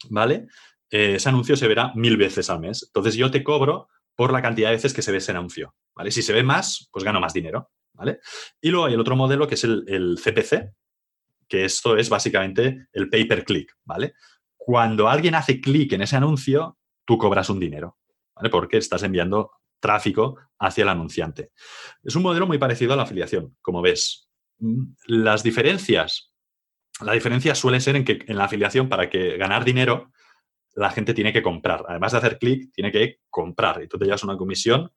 ¿vale? 0.10 0.48
Eh, 0.92 1.16
ese 1.16 1.30
anuncio 1.30 1.56
se 1.56 1.68
verá 1.68 1.94
mil 1.96 2.18
veces 2.18 2.50
al 2.50 2.60
mes. 2.60 2.84
Entonces 2.88 3.16
yo 3.16 3.32
te 3.32 3.44
cobro 3.44 3.88
por 4.16 4.34
la 4.34 4.42
cantidad 4.42 4.70
de 4.70 4.76
veces 4.76 4.94
que 4.94 5.02
se 5.02 5.12
ve 5.12 5.18
ese 5.18 5.32
anuncio. 5.32 5.74
¿vale? 5.96 6.12
Si 6.12 6.22
se 6.22 6.34
ve 6.34 6.44
más, 6.44 6.90
pues 6.92 7.04
gano 7.04 7.22
más 7.22 7.34
dinero. 7.34 7.72
¿vale? 7.94 8.20
Y 8.62 8.70
luego 8.70 8.86
hay 8.86 8.94
el 8.94 9.00
otro 9.00 9.16
modelo 9.16 9.48
que 9.48 9.56
es 9.56 9.64
el, 9.64 10.20
CPC, 10.22 10.74
que 11.48 11.66
esto 11.66 11.98
es 11.98 12.10
básicamente 12.10 12.88
el 12.92 13.10
pay 13.10 13.26
per 13.26 13.46
click. 13.46 13.74
¿vale? 13.86 14.14
Cuando 14.58 15.10
alguien 15.10 15.36
hace 15.36 15.62
clic 15.62 15.94
en 15.94 16.02
ese 16.02 16.18
anuncio, 16.18 16.78
tú 17.06 17.18
cobras 17.18 17.50
un 17.50 17.60
dinero. 17.60 17.98
¿vale? 18.36 18.50
Porque 18.50 18.78
estás 18.78 19.04
enviando 19.04 19.52
tráfico 19.80 20.38
hacia 20.60 20.84
el 20.84 20.90
anunciante. 20.90 21.52
Es 22.04 22.16
un 22.16 22.24
modelo 22.24 22.46
muy 22.46 22.58
parecido 22.58 22.94
a 22.94 22.96
la 22.98 23.04
afiliación, 23.04 23.58
como 23.62 23.82
ves. 23.82 24.30
Mm, 24.60 24.94
las 25.08 25.42
diferencias, 25.42 26.34
la 27.02 27.14
diferencia 27.14 27.56
suele 27.56 27.80
ser 27.80 27.96
en 27.96 28.06
que 28.06 28.20
en 28.28 28.38
la 28.38 28.46
afiliación, 28.46 28.90
para 28.90 29.10
que 29.10 29.38
ganar 29.38 29.66
dinero, 29.66 30.12
la 30.76 30.90
gente 30.92 31.14
tiene 31.14 31.34
que 31.34 31.42
comprar. 31.42 31.84
Además 31.88 32.12
de 32.12 32.18
hacer 32.18 32.38
clic, 32.38 32.72
tiene 32.74 32.92
que 32.92 33.20
comprar. 33.30 33.82
Y 33.84 33.88
tú 33.88 33.98
te 33.98 34.06
llevas 34.06 34.24
una 34.24 34.38
comisión 34.38 34.92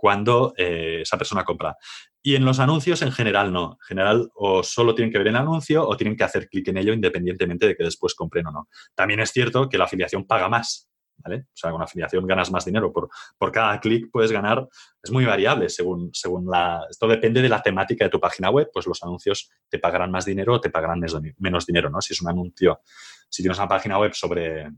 cuando 0.00 0.54
eh, 0.56 1.00
esa 1.02 1.18
persona 1.18 1.44
compra. 1.44 1.76
Y 2.22 2.34
en 2.34 2.44
los 2.44 2.58
anuncios 2.58 3.02
en 3.02 3.12
general 3.12 3.52
no. 3.52 3.72
En 3.82 3.86
general 3.86 4.30
o 4.34 4.62
solo 4.62 4.94
tienen 4.94 5.12
que 5.12 5.18
ver 5.18 5.28
el 5.28 5.36
anuncio 5.36 5.86
o 5.86 5.96
tienen 5.96 6.16
que 6.16 6.24
hacer 6.24 6.48
clic 6.48 6.68
en 6.68 6.78
ello 6.78 6.94
independientemente 6.94 7.66
de 7.66 7.76
que 7.76 7.84
después 7.84 8.14
compren 8.14 8.46
o 8.46 8.50
no. 8.50 8.68
También 8.94 9.20
es 9.20 9.30
cierto 9.30 9.68
que 9.68 9.76
la 9.76 9.84
afiliación 9.84 10.26
paga 10.26 10.48
más. 10.48 10.86
¿Vale? 11.22 11.40
O 11.40 11.52
sea, 11.52 11.70
con 11.70 11.82
afiliación 11.82 12.26
ganas 12.26 12.50
más 12.50 12.64
dinero. 12.64 12.90
Por, 12.94 13.10
por 13.36 13.52
cada 13.52 13.78
clic 13.78 14.08
puedes 14.10 14.32
ganar, 14.32 14.66
es 15.02 15.10
muy 15.10 15.26
variable 15.26 15.68
según, 15.68 16.08
según 16.14 16.46
la... 16.46 16.86
Esto 16.88 17.06
depende 17.06 17.42
de 17.42 17.48
la 17.50 17.60
temática 17.60 18.04
de 18.04 18.10
tu 18.10 18.18
página 18.18 18.48
web, 18.48 18.70
pues 18.72 18.86
los 18.86 19.02
anuncios 19.02 19.50
te 19.68 19.78
pagarán 19.78 20.10
más 20.10 20.24
dinero 20.24 20.54
o 20.54 20.60
te 20.62 20.70
pagarán 20.70 20.98
menos 21.36 21.66
dinero, 21.66 21.90
¿no? 21.90 22.00
Si 22.00 22.14
es 22.14 22.22
un 22.22 22.30
anuncio, 22.30 22.80
si 23.28 23.42
tienes 23.42 23.58
una 23.58 23.68
página 23.68 23.98
web 23.98 24.14
sobre, 24.14 24.70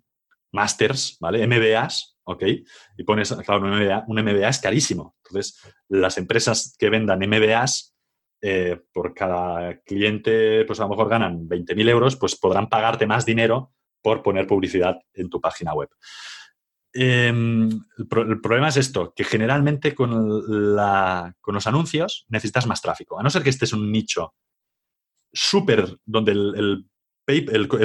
masters, 0.52 1.16
¿vale? 1.20 1.46
MBAs, 1.46 2.18
¿ok? 2.24 2.44
Y 2.96 3.04
pones, 3.04 3.32
claro, 3.44 3.64
un 4.06 4.22
MBA, 4.22 4.48
es 4.48 4.58
carísimo. 4.58 5.16
Entonces, 5.24 5.60
las 5.88 6.18
empresas 6.18 6.76
que 6.78 6.90
vendan 6.90 7.20
MBAs, 7.20 7.96
eh, 8.40 8.80
por 8.92 9.14
cada 9.14 9.80
cliente, 9.82 10.64
pues 10.64 10.80
a 10.80 10.84
lo 10.84 10.90
mejor 10.90 11.08
ganan 11.08 11.48
20.000 11.48 11.88
euros, 11.88 12.16
pues 12.16 12.36
podrán 12.36 12.68
pagarte 12.68 13.06
más 13.06 13.24
dinero 13.24 13.72
por 14.02 14.22
poner 14.22 14.46
publicidad 14.46 14.98
en 15.14 15.30
tu 15.30 15.40
página 15.40 15.74
web. 15.74 15.88
Em, 16.94 17.70
el, 17.70 18.40
problema 18.40 18.68
es 18.68 18.76
esto, 18.76 19.14
que 19.16 19.24
generalmente 19.24 19.94
con, 19.94 20.44
los 20.44 21.66
anuncios 21.66 22.26
necesitas 22.28 22.66
más 22.66 22.82
tráfico. 22.82 23.18
A 23.18 23.22
no 23.22 23.30
ser 23.30 23.42
que 23.42 23.50
este 23.50 23.64
es 23.64 23.72
un 23.72 23.90
nicho 23.90 24.34
súper 25.32 25.96
donde 26.04 26.32
el, 26.32 26.84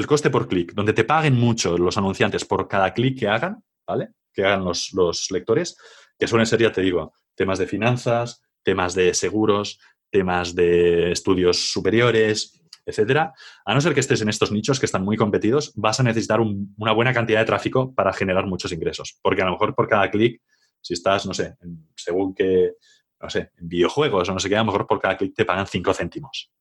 coste 0.05 0.29
por 0.29 0.47
clic, 0.47 0.73
donde 0.73 0.93
te 0.93 1.03
paguen 1.03 1.35
mucho 1.35 1.77
los 1.77 1.97
anunciantes 1.97 2.45
por 2.45 2.67
cada 2.67 2.93
clic 2.93 3.19
que 3.19 3.27
hagan, 3.27 3.63
¿vale? 3.85 4.09
Que 4.33 4.45
hagan 4.45 4.63
los, 4.63 5.27
lectores, 5.31 5.77
que 6.17 6.27
suelen 6.27 6.45
ser, 6.45 6.61
ya 6.61 6.71
te 6.71 6.81
digo, 6.81 7.13
temas 7.35 7.59
de 7.59 7.67
finanzas, 7.67 8.41
temas 8.63 8.93
de 8.95 9.13
seguros, 9.13 9.79
temas 10.09 10.55
de 10.55 11.11
estudios 11.11 11.71
superiores, 11.71 12.61
etcétera. 12.85 13.33
A 13.65 13.73
no 13.73 13.81
ser 13.81 13.93
que 13.93 13.99
estés 13.99 14.21
en 14.21 14.29
estos 14.29 14.51
nichos 14.51 14.79
que 14.79 14.85
están 14.85 15.03
muy 15.03 15.17
competidos, 15.17 15.73
vas 15.75 15.99
a 15.99 16.03
necesitar 16.03 16.39
una 16.39 16.93
buena 16.93 17.13
cantidad 17.13 17.39
de 17.39 17.45
tráfico 17.45 17.93
para 17.93 18.13
generar 18.13 18.47
muchos 18.47 18.71
ingresos. 18.71 19.19
Porque 19.21 19.41
a 19.41 19.45
lo 19.45 19.51
mejor 19.51 19.75
por 19.75 19.87
cada 19.87 20.09
clic, 20.09 20.41
si 20.81 20.93
estás, 20.93 21.25
no 21.25 21.33
sé, 21.33 21.55
según 21.95 22.33
que, 22.33 22.73
no 23.21 23.29
sé, 23.29 23.51
en 23.57 23.67
videojuegos 23.67 24.29
o 24.29 24.33
no 24.33 24.39
sé 24.39 24.49
qué, 24.49 24.55
a 24.55 24.59
lo 24.59 24.65
mejor 24.65 24.87
por 24.87 24.99
cada 24.99 25.17
clic 25.17 25.35
te 25.35 25.45
pagan 25.45 25.67
5 25.67 25.93
céntimos. 25.93 26.51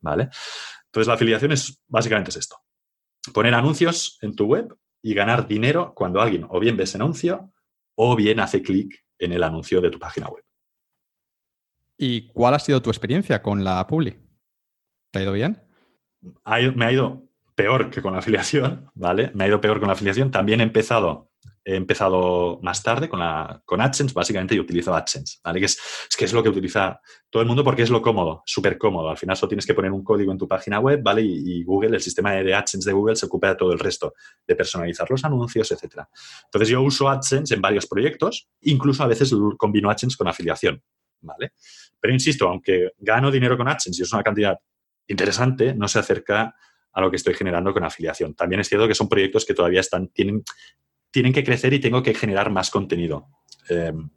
¿Vale? 0.00 0.28
Entonces, 0.96 1.08
la 1.08 1.14
afiliación 1.14 1.52
es 1.52 1.78
básicamente 1.88 2.30
es 2.30 2.36
esto. 2.36 2.56
Poner 3.34 3.52
anuncios 3.52 4.18
en 4.22 4.34
tu 4.34 4.46
web 4.46 4.74
y 5.02 5.12
ganar 5.12 5.46
dinero 5.46 5.92
cuando 5.94 6.22
alguien 6.22 6.46
o 6.48 6.58
bien 6.58 6.74
ve 6.74 6.84
ese 6.84 6.96
anuncio 6.96 7.52
o 7.96 8.16
bien 8.16 8.40
hace 8.40 8.62
clic 8.62 9.04
en 9.18 9.32
el 9.32 9.42
anuncio 9.42 9.82
de 9.82 9.90
tu 9.90 9.98
página 9.98 10.28
web. 10.28 10.42
¿Y 11.98 12.28
cuál 12.28 12.54
ha 12.54 12.58
sido 12.58 12.80
tu 12.80 12.88
experiencia 12.88 13.42
con 13.42 13.62
la 13.62 13.86
Publi? 13.86 14.16
¿Te 15.10 15.18
ha 15.18 15.22
ido 15.22 15.32
bien? 15.32 15.62
me 16.74 16.86
ha 16.86 16.92
ido 16.92 17.28
peor 17.54 17.90
que 17.90 18.00
con 18.00 18.14
la 18.14 18.20
afiliación, 18.20 18.90
¿vale? 18.94 19.32
Me 19.34 19.44
ha 19.44 19.48
ido 19.48 19.60
peor 19.60 19.80
con 19.80 19.88
la 19.88 19.92
afiliación. 19.92 20.30
También 20.30 20.60
he 20.60 20.64
empezado 20.64 21.30
he 21.66 21.74
empezado 21.74 22.60
más 22.62 22.80
tarde 22.80 23.08
con, 23.08 23.18
la, 23.18 23.60
con 23.64 23.80
AdSense, 23.80 24.14
básicamente 24.14 24.54
yo 24.54 24.62
utilizo 24.62 24.94
AdSense, 24.94 25.38
¿vale? 25.42 25.58
Que 25.58 25.66
es, 25.66 25.80
que 26.16 26.24
es 26.24 26.32
lo 26.32 26.40
que 26.40 26.48
utiliza 26.48 27.00
todo 27.28 27.42
el 27.42 27.48
mundo 27.48 27.64
porque 27.64 27.82
es 27.82 27.90
lo 27.90 28.00
cómodo, 28.00 28.44
súper 28.46 28.78
cómodo. 28.78 29.10
Al 29.10 29.16
final 29.16 29.36
solo 29.36 29.48
tienes 29.48 29.66
que 29.66 29.74
poner 29.74 29.90
un 29.90 30.04
código 30.04 30.30
en 30.30 30.38
tu 30.38 30.46
página 30.46 30.78
web, 30.78 31.00
¿vale? 31.02 31.22
Y, 31.22 31.64
Google, 31.64 31.96
el 31.96 32.00
sistema 32.00 32.30
de 32.34 32.54
AdSense 32.54 32.88
de 32.88 32.94
Google 32.94 33.16
se 33.16 33.26
ocupa 33.26 33.48
de 33.48 33.56
todo 33.56 33.72
el 33.72 33.80
resto, 33.80 34.14
de 34.46 34.54
personalizar 34.54 35.10
los 35.10 35.24
anuncios, 35.24 35.72
etc. 35.72 36.04
Entonces 36.44 36.68
yo 36.68 36.82
uso 36.82 37.08
AdSense 37.08 37.52
en 37.52 37.60
varios 37.60 37.88
proyectos, 37.88 38.48
incluso 38.60 39.02
a 39.02 39.08
veces 39.08 39.34
combino 39.58 39.90
AdSense 39.90 40.16
con 40.16 40.28
afiliación, 40.28 40.80
¿vale? 41.20 41.50
Pero 41.98 42.14
insisto, 42.14 42.48
aunque 42.48 42.92
gano 42.98 43.32
dinero 43.32 43.56
con 43.56 43.66
AdSense 43.66 44.00
y 44.00 44.04
es 44.04 44.12
una 44.12 44.22
cantidad 44.22 44.56
interesante, 45.08 45.74
no 45.74 45.88
se 45.88 45.98
acerca 45.98 46.54
a 46.92 47.00
lo 47.00 47.10
que 47.10 47.16
estoy 47.16 47.34
generando 47.34 47.74
con 47.74 47.84
afiliación. 47.84 48.34
También 48.34 48.60
es 48.60 48.68
cierto 48.68 48.88
que 48.88 48.94
son 48.94 49.08
proyectos 49.08 49.44
que 49.44 49.52
todavía 49.52 49.80
están, 49.80 50.08
tienen, 50.08 50.42
tienen 51.16 51.32
que 51.32 51.44
crecer 51.44 51.72
y 51.72 51.80
tengo 51.80 52.02
que 52.02 52.12
generar 52.12 52.50
más 52.50 52.68
contenido. 52.68 53.28
Em, 53.70 54.10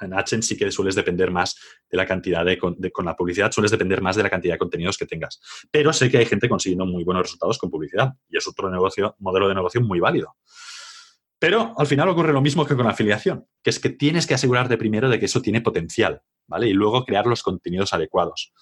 en 0.00 0.14
AdSense 0.14 0.50
sí 0.50 0.56
que 0.56 0.70
sueles 0.70 0.94
depender 0.94 1.32
más 1.32 1.56
de 1.90 1.96
la 1.96 2.06
cantidad 2.06 2.44
de, 2.44 2.56
con 2.56 3.04
la 3.04 3.16
publicidad, 3.16 3.50
sueles 3.50 3.72
depender 3.72 4.00
más 4.00 4.14
de 4.14 4.22
la 4.22 4.30
cantidad 4.30 4.54
de 4.54 4.58
contenidos 4.58 4.96
que 4.96 5.06
tengas. 5.06 5.40
Pero 5.72 5.92
sé 5.92 6.08
que 6.12 6.18
hay 6.18 6.26
gente 6.26 6.48
consiguiendo 6.48 6.86
muy 6.86 7.02
buenos 7.02 7.24
resultados 7.24 7.58
con 7.58 7.68
publicidad 7.68 8.12
y 8.28 8.36
es 8.36 8.46
otro 8.46 8.70
negocio, 8.70 9.16
modelo 9.18 9.48
de 9.48 9.56
negocio 9.56 9.80
muy 9.80 9.98
válido. 9.98 10.36
Pero 11.40 11.74
al 11.76 11.88
final 11.88 12.08
ocurre 12.08 12.32
lo 12.32 12.40
mismo 12.40 12.64
que 12.64 12.76
con 12.76 12.84
la 12.84 12.92
afiliación, 12.92 13.48
que 13.60 13.70
es 13.70 13.80
que 13.80 13.90
tienes 13.90 14.28
que 14.28 14.34
asegurarte 14.34 14.78
primero 14.78 15.08
de 15.08 15.18
que 15.18 15.24
eso 15.24 15.42
tiene 15.42 15.62
potencial, 15.62 16.22
¿vale? 16.46 16.68
Y 16.68 16.74
luego 16.74 17.04
crear 17.04 17.26
los 17.26 17.42
contenidos 17.42 17.92
adecuados. 17.92 18.52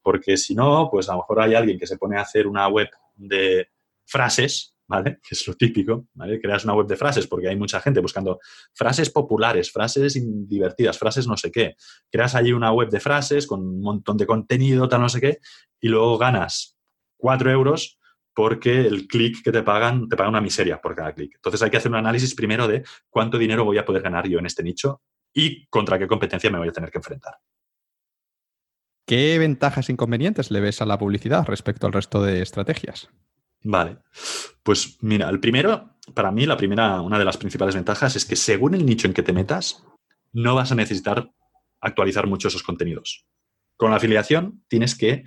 Porque 0.00 0.38
si 0.38 0.54
no, 0.54 0.88
pues 0.90 1.10
a 1.10 1.12
lo 1.12 1.18
mejor 1.18 1.42
hay 1.42 1.56
alguien 1.56 1.78
que 1.78 1.86
se 1.86 1.98
pone 1.98 2.16
a 2.16 2.22
hacer 2.22 2.46
una 2.46 2.66
web 2.68 2.88
de 3.16 3.68
frases 4.06 4.71
¿vale? 4.88 5.20
Es 5.30 5.46
lo 5.46 5.54
típico, 5.54 6.06
¿vale? 6.14 6.40
Creas 6.40 6.64
una 6.64 6.74
web 6.74 6.86
de 6.86 6.96
frases 6.96 7.26
porque 7.26 7.48
hay 7.48 7.56
mucha 7.56 7.80
gente 7.80 8.00
buscando 8.00 8.38
frases 8.74 9.10
populares, 9.10 9.70
frases 9.72 10.20
divertidas, 10.48 10.98
frases 10.98 11.26
no 11.26 11.36
sé 11.36 11.50
qué. 11.50 11.76
Creas 12.10 12.34
allí 12.34 12.52
una 12.52 12.72
web 12.72 12.88
de 12.88 13.00
frases 13.00 13.46
con 13.46 13.60
un 13.60 13.80
montón 13.80 14.16
de 14.16 14.26
contenido, 14.26 14.88
tal 14.88 15.00
no 15.00 15.08
sé 15.08 15.20
qué, 15.20 15.38
y 15.80 15.88
luego 15.88 16.18
ganas 16.18 16.76
cuatro 17.16 17.50
euros 17.50 17.98
porque 18.34 18.80
el 18.80 19.06
clic 19.06 19.42
que 19.44 19.52
te 19.52 19.62
pagan, 19.62 20.08
te 20.08 20.16
pagan 20.16 20.30
una 20.30 20.40
miseria 20.40 20.80
por 20.80 20.94
cada 20.94 21.12
clic. 21.12 21.34
Entonces 21.34 21.62
hay 21.62 21.70
que 21.70 21.76
hacer 21.76 21.90
un 21.90 21.98
análisis 21.98 22.34
primero 22.34 22.66
de 22.66 22.82
cuánto 23.10 23.38
dinero 23.38 23.64
voy 23.64 23.78
a 23.78 23.84
poder 23.84 24.02
ganar 24.02 24.28
yo 24.28 24.38
en 24.38 24.46
este 24.46 24.62
nicho 24.62 25.02
y 25.34 25.66
contra 25.66 25.98
qué 25.98 26.06
competencia 26.06 26.50
me 26.50 26.58
voy 26.58 26.68
a 26.68 26.72
tener 26.72 26.90
que 26.90 26.98
enfrentar. 26.98 27.34
¿Qué 29.06 29.38
ventajas 29.38 29.88
e 29.88 29.92
inconvenientes 29.92 30.50
le 30.50 30.60
ves 30.60 30.80
a 30.80 30.86
la 30.86 30.98
publicidad 30.98 31.44
respecto 31.46 31.86
al 31.86 31.92
resto 31.92 32.22
de 32.22 32.40
estrategias? 32.40 33.10
Vale. 33.64 33.98
Pues 34.62 34.98
mira, 35.00 35.28
el 35.28 35.40
primero, 35.40 35.90
para 36.14 36.30
mí, 36.30 36.46
la 36.46 36.56
primera, 36.56 37.00
una 37.00 37.18
de 37.18 37.24
las 37.24 37.36
principales 37.36 37.74
ventajas 37.74 38.16
es 38.16 38.24
que 38.24 38.36
según 38.36 38.74
el 38.74 38.84
nicho 38.84 39.06
en 39.06 39.14
que 39.14 39.22
te 39.22 39.32
metas, 39.32 39.84
no 40.32 40.54
vas 40.54 40.72
a 40.72 40.74
necesitar 40.74 41.30
actualizar 41.80 42.26
mucho 42.26 42.48
esos 42.48 42.62
contenidos. 42.62 43.26
Con 43.76 43.90
la 43.90 43.96
afiliación 43.96 44.64
tienes 44.68 44.94
que, 44.94 45.24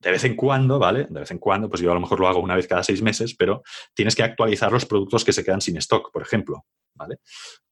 de 0.00 0.10
vez 0.10 0.24
en 0.24 0.34
cuando, 0.34 0.78
¿vale? 0.78 1.06
De 1.08 1.20
vez 1.20 1.30
en 1.30 1.38
cuando, 1.38 1.68
pues 1.68 1.80
yo 1.80 1.90
a 1.90 1.94
lo 1.94 2.00
mejor 2.00 2.20
lo 2.20 2.28
hago 2.28 2.40
una 2.40 2.56
vez 2.56 2.66
cada 2.66 2.82
seis 2.82 3.02
meses, 3.02 3.34
pero 3.36 3.62
tienes 3.94 4.14
que 4.14 4.22
actualizar 4.22 4.72
los 4.72 4.86
productos 4.86 5.24
que 5.24 5.32
se 5.32 5.44
quedan 5.44 5.60
sin 5.60 5.76
stock, 5.78 6.10
por 6.12 6.22
ejemplo. 6.22 6.64
¿Vale? 6.94 7.20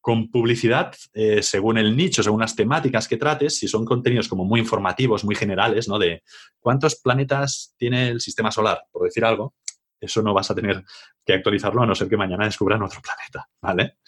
Con 0.01 0.31
publicidad, 0.31 0.95
eh, 1.13 1.43
según 1.43 1.77
el 1.77 1.95
nicho, 1.95 2.23
según 2.23 2.41
las 2.41 2.57
temáticas 2.57 3.07
que 3.07 3.19
trates, 3.19 3.59
si 3.59 3.69
son 3.69 3.85
contenidos 3.85 4.29
como 4.29 4.47
muy 4.47 4.61
informativos, 4.61 5.25
muy 5.25 5.35
generales, 5.35 5.89
¿no? 5.89 5.99
De 5.99 6.23
cuántos 6.59 6.97
planetas 6.97 7.75
tiene 7.77 8.09
el 8.09 8.21
sistema 8.23 8.51
solar, 8.51 8.81
por 8.91 9.05
decir 9.05 9.27
algo, 9.27 9.55
eso 10.01 10.23
no 10.23 10.35
vas 10.35 10.51
a 10.51 10.55
tener 10.55 10.85
que 11.25 11.35
actualizarlo 11.35 11.83
a 11.83 11.87
no 11.87 11.95
ser 11.95 12.09
que 12.09 12.17
mañana 12.17 12.45
descubran 12.45 12.83
otro 12.83 13.01
planeta, 13.03 13.49
¿vale? 13.61 13.99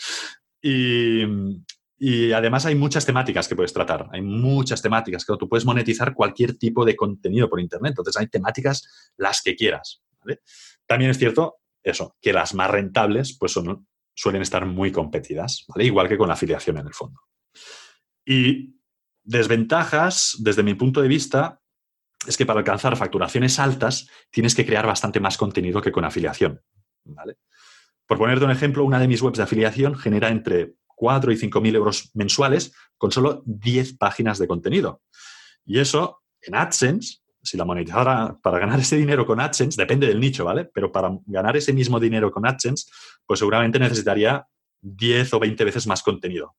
Y, 0.60 1.24
y 1.98 2.32
además 2.32 2.66
hay 2.66 2.74
muchas 2.74 3.06
temáticas 3.06 3.46
que 3.46 3.54
puedes 3.54 3.72
tratar, 3.72 4.08
hay 4.10 4.22
muchas 4.22 4.82
temáticas 4.82 5.24
que 5.24 5.36
tú 5.36 5.48
puedes 5.48 5.64
monetizar 5.64 6.14
cualquier 6.14 6.58
tipo 6.58 6.84
de 6.84 6.96
contenido 6.96 7.48
por 7.48 7.60
Internet. 7.60 7.92
Entonces 7.92 8.16
hay 8.16 8.26
temáticas 8.26 9.12
las 9.16 9.40
que 9.40 9.54
quieras. 9.54 10.02
También 10.86 11.12
es 11.12 11.18
cierto 11.18 11.58
eso, 11.82 12.16
que 12.20 12.32
las 12.32 12.54
más 12.54 12.70
rentables 12.70 13.36
pues 13.38 13.56
suelen 14.14 14.42
estar 14.42 14.66
muy 14.66 14.90
competidas, 14.90 15.64
igual 15.76 16.08
que 16.08 16.18
con 16.18 16.26
la 16.26 16.34
afiliación 16.34 16.78
en 16.78 16.88
el 16.88 16.92
fondo. 16.92 17.20
Y 18.24 18.80
desventajas, 19.22 20.36
desde 20.40 20.64
mi 20.64 20.74
punto 20.74 21.02
de 21.02 21.08
vista, 21.08 21.61
es 22.26 22.36
que 22.36 22.46
para 22.46 22.60
alcanzar 22.60 22.96
facturaciones 22.96 23.58
altas 23.58 24.08
tienes 24.30 24.54
que 24.54 24.66
crear 24.66 24.86
bastante 24.86 25.20
más 25.20 25.36
contenido 25.36 25.80
que 25.80 25.92
con 25.92 26.04
afiliación. 26.04 26.60
Por 28.06 28.18
ponerte 28.18 28.44
un 28.44 28.50
ejemplo, 28.50 28.84
una 28.84 28.98
de 28.98 29.08
mis 29.08 29.22
webs 29.22 29.38
de 29.38 29.44
afiliación 29.44 29.96
genera 29.96 30.28
entre 30.28 30.74
4 30.86 31.32
y 31.32 31.36
5 31.36 31.60
mil 31.60 31.74
euros 31.74 32.10
mensuales 32.14 32.74
con 32.96 33.10
solo 33.10 33.42
10 33.46 33.96
páginas 33.98 34.38
de 34.38 34.46
contenido. 34.46 35.02
Y 35.64 35.78
eso 35.78 36.22
en 36.40 36.54
AdSense, 36.54 37.18
si 37.42 37.56
la 37.56 37.64
monetizara 37.64 38.38
para 38.40 38.58
ganar 38.58 38.78
ese 38.78 38.96
dinero 38.96 39.26
con 39.26 39.40
AdSense, 39.40 39.80
depende 39.80 40.06
del 40.06 40.20
nicho, 40.20 40.44
¿vale? 40.44 40.66
Pero 40.66 40.92
para 40.92 41.10
ganar 41.26 41.56
ese 41.56 41.72
mismo 41.72 41.98
dinero 41.98 42.30
con 42.30 42.46
AdSense, 42.46 42.86
pues 43.26 43.38
seguramente 43.38 43.78
necesitaría 43.78 44.46
10 44.80 45.34
o 45.34 45.40
20 45.40 45.64
veces 45.64 45.86
más 45.86 46.02
contenido. 46.02 46.54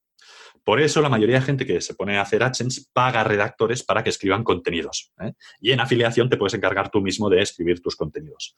Por 0.63 0.79
eso 0.79 1.01
la 1.01 1.09
mayoría 1.09 1.39
de 1.39 1.45
gente 1.45 1.65
que 1.65 1.81
se 1.81 1.93
pone 1.93 2.17
a 2.17 2.21
hacer 2.21 2.41
AdSense 2.41 2.85
paga 2.93 3.23
redactores 3.23 3.83
para 3.83 4.03
que 4.03 4.09
escriban 4.09 4.43
contenidos. 4.43 5.11
¿eh? 5.19 5.33
Y 5.59 5.71
en 5.71 5.81
afiliación 5.81 6.29
te 6.29 6.37
puedes 6.37 6.53
encargar 6.53 6.89
tú 6.89 7.01
mismo 7.01 7.29
de 7.29 7.41
escribir 7.41 7.81
tus 7.81 7.95
contenidos. 7.95 8.55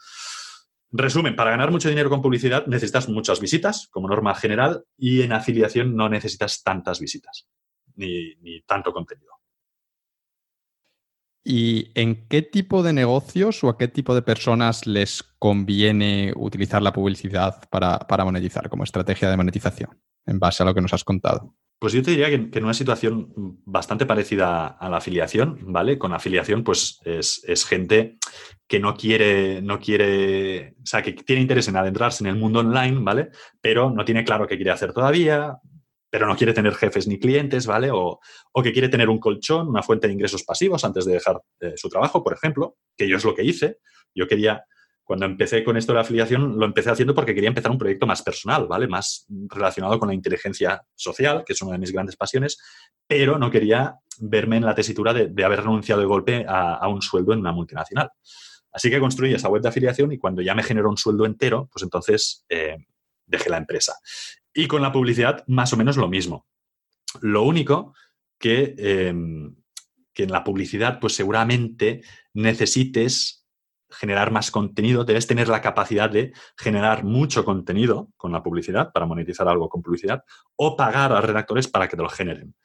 Resumen, 0.92 1.36
para 1.36 1.52
ganar 1.52 1.72
mucho 1.72 1.90
dinero 1.90 2.10
con 2.10 2.22
publicidad 2.22 2.68
necesitas 2.68 3.10
muchas 3.10 3.40
visitas 3.40 3.88
como 3.92 4.08
norma 4.08 4.36
general 4.36 4.86
y 4.98 5.24
en 5.24 5.34
afiliación 5.34 5.96
no 5.96 6.08
necesitas 6.08 6.64
tantas 6.64 7.00
visitas 7.00 7.48
ni, 7.96 8.62
tanto 8.66 8.94
contenido. 8.94 9.34
¿Y 11.44 11.92
en 11.96 12.28
qué 12.28 12.42
tipo 12.42 12.82
de 12.82 12.94
negocios 12.94 13.64
o 13.64 13.70
a 13.70 13.78
qué 13.78 13.88
tipo 13.88 14.16
de 14.16 14.22
personas 14.22 14.88
les 14.88 15.22
conviene 15.38 16.34
utilizar 16.36 16.82
la 16.82 16.94
publicidad 16.94 17.68
para, 17.70 18.00
para 18.00 18.26
monetizar 18.26 18.70
como 18.70 18.84
estrategia 18.84 19.30
de 19.30 19.38
monetización, 19.38 20.02
en 20.26 20.40
base 20.40 20.64
a 20.64 20.66
lo 20.66 20.74
que 20.74 20.82
nos 20.82 20.94
has 20.94 21.04
contado? 21.04 21.54
Pues 21.86 21.94
yo 21.94 22.02
te 22.02 22.10
diría 22.10 22.32
que, 22.32 22.50
en 22.58 22.64
una 22.64 22.74
situación 22.74 23.32
bastante 23.64 24.08
parecida 24.08 24.66
a 24.66 24.90
la 24.90 24.98
afiliación, 24.98 25.72
¿vale? 25.72 26.00
Con 26.00 26.14
afiliación, 26.14 26.64
pues 26.64 27.00
es, 27.06 27.64
gente 27.64 28.18
que 28.68 28.80
no 28.80 28.96
quiere, 28.96 29.62
no 29.62 29.80
quiere, 29.80 30.74
o 30.82 30.86
sea, 30.88 31.04
que 31.04 31.14
tiene 31.14 31.44
interés 31.44 31.68
en 31.68 31.78
adentrarse 31.78 32.24
en 32.24 32.30
el 32.32 32.38
mundo 32.38 32.62
online, 32.62 32.98
¿vale? 33.02 33.30
Pero 33.62 33.92
no 33.92 34.04
tiene 34.04 34.24
claro 34.24 34.48
qué 34.48 34.56
quiere 34.56 34.72
hacer 34.72 34.94
todavía, 34.94 35.60
pero 36.10 36.26
no 36.26 36.36
quiere 36.36 36.54
tener 36.54 36.74
jefes 36.74 37.06
ni 37.08 37.20
clientes, 37.20 37.68
¿vale? 37.68 37.92
O, 37.94 38.20
que 38.64 38.74
quiere 38.74 38.90
tener 38.90 39.08
un 39.08 39.20
colchón, 39.20 39.68
una 39.68 39.84
fuente 39.84 40.08
de 40.08 40.14
ingresos 40.14 40.42
pasivos 40.42 40.84
antes 40.84 41.06
de 41.06 41.14
dejar 41.14 41.40
eh, 41.60 41.74
su 41.76 41.88
trabajo, 41.88 42.24
por 42.24 42.34
ejemplo, 42.34 42.78
que 42.98 43.08
yo 43.08 43.18
es 43.18 43.24
lo 43.24 43.36
que 43.36 43.44
hice. 43.44 43.78
Yo 44.16 44.28
quería 44.28 44.66
cuando 45.06 45.28
empecé 45.28 45.64
con 45.64 45.78
esto 45.78 45.92
de 45.92 45.98
la 45.98 46.02
afiliación, 46.02 46.58
lo 46.58 46.66
empecé 46.66 46.90
haciendo 46.90 47.14
porque 47.14 47.36
quería 47.36 47.50
empezar 47.50 47.70
un 47.70 47.78
proyecto 47.78 48.08
más 48.08 48.24
personal, 48.24 48.66
¿vale? 48.68 48.88
Más 48.88 49.28
relacionado 49.30 50.00
con 50.00 50.08
la 50.08 50.16
inteligencia 50.16 50.84
social, 50.96 51.44
que 51.46 51.54
es 51.54 51.62
una 51.62 51.74
de 51.74 51.78
mis 51.78 51.92
grandes 51.92 52.16
pasiones, 52.16 52.58
pero 53.08 53.38
no 53.38 53.52
quería 53.52 54.00
verme 54.20 54.58
en 54.58 54.66
la 54.66 54.74
tesitura 54.74 55.14
de, 55.14 55.46
haber 55.46 55.60
renunciado 55.60 56.02
de 56.02 56.08
golpe 56.08 56.46
a, 56.48 56.88
un 56.88 57.04
sueldo 57.04 57.34
en 57.34 57.40
una 57.40 57.52
multinacional. 57.52 58.10
Así 58.72 58.90
que 58.90 59.00
construí 59.00 59.32
esa 59.32 59.48
web 59.48 59.62
de 59.62 59.70
afiliación 59.70 60.12
y 60.12 60.18
cuando 60.18 60.42
ya 60.42 60.56
me 60.56 60.64
generó 60.64 60.90
un 60.90 60.98
sueldo 60.98 61.28
entero, 61.28 61.70
pues 61.72 61.84
entonces 61.84 62.44
eh, 62.50 62.76
dejé 63.28 63.52
la 63.52 63.58
empresa. 63.58 63.94
Y 64.56 64.68
con 64.68 64.82
la 64.82 64.92
publicidad, 64.92 65.44
más 65.46 65.72
o 65.72 65.78
menos 65.78 65.98
lo 65.98 66.10
mismo. 66.10 66.48
Lo 67.22 67.44
único 67.44 67.94
que, 68.40 68.74
eh, 68.76 69.14
que 70.14 70.24
en 70.24 70.32
la 70.32 70.44
publicidad, 70.44 71.00
pues 71.00 71.14
seguramente 71.14 72.02
necesites 72.34 73.45
generar 73.98 74.32
más 74.32 74.52
contenido, 74.52 75.04
debes 75.04 75.28
tener 75.28 75.48
la 75.48 75.62
capacidad 75.62 76.10
de 76.10 76.34
generar 76.58 77.04
mucho 77.04 77.44
contenido 77.46 78.10
con 78.18 78.32
la 78.32 78.44
publicidad 78.44 78.92
para 78.92 79.06
monetizar 79.06 79.48
algo 79.48 79.70
con 79.70 79.82
publicidad 79.82 80.24
o 80.56 80.76
pagar 80.76 81.12
a 81.14 81.22
redactores 81.22 81.68
para 81.68 81.88
que 81.88 81.98
te 81.98 82.04
lo 82.04 82.10
generen. 82.10 82.56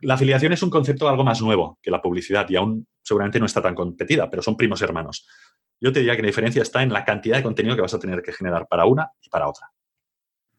La 0.00 0.14
afiliación 0.14 0.52
es 0.52 0.62
un 0.62 0.70
concepto 0.70 1.08
algo 1.08 1.24
más 1.24 1.40
nuevo 1.40 1.78
que 1.80 1.90
la 1.90 2.02
publicidad 2.02 2.48
y 2.48 2.56
aún 2.56 2.86
seguramente 3.02 3.38
no 3.38 3.46
está 3.46 3.62
tan 3.62 3.74
competida, 3.74 4.28
pero 4.28 4.42
son 4.42 4.56
primos 4.56 4.82
hermanos. 4.82 5.26
Yo 5.80 5.92
te 5.92 6.00
diría 6.00 6.16
que 6.16 6.22
la 6.22 6.28
diferencia 6.28 6.62
está 6.62 6.82
en 6.82 6.92
la 6.92 7.04
cantidad 7.04 7.36
de 7.36 7.42
contenido 7.42 7.76
que 7.76 7.82
vas 7.82 7.94
a 7.94 7.98
tener 7.98 8.22
que 8.22 8.32
generar 8.32 8.66
para 8.68 8.86
una 8.86 9.10
y 9.20 9.28
para 9.28 9.48
otra. 9.48 9.70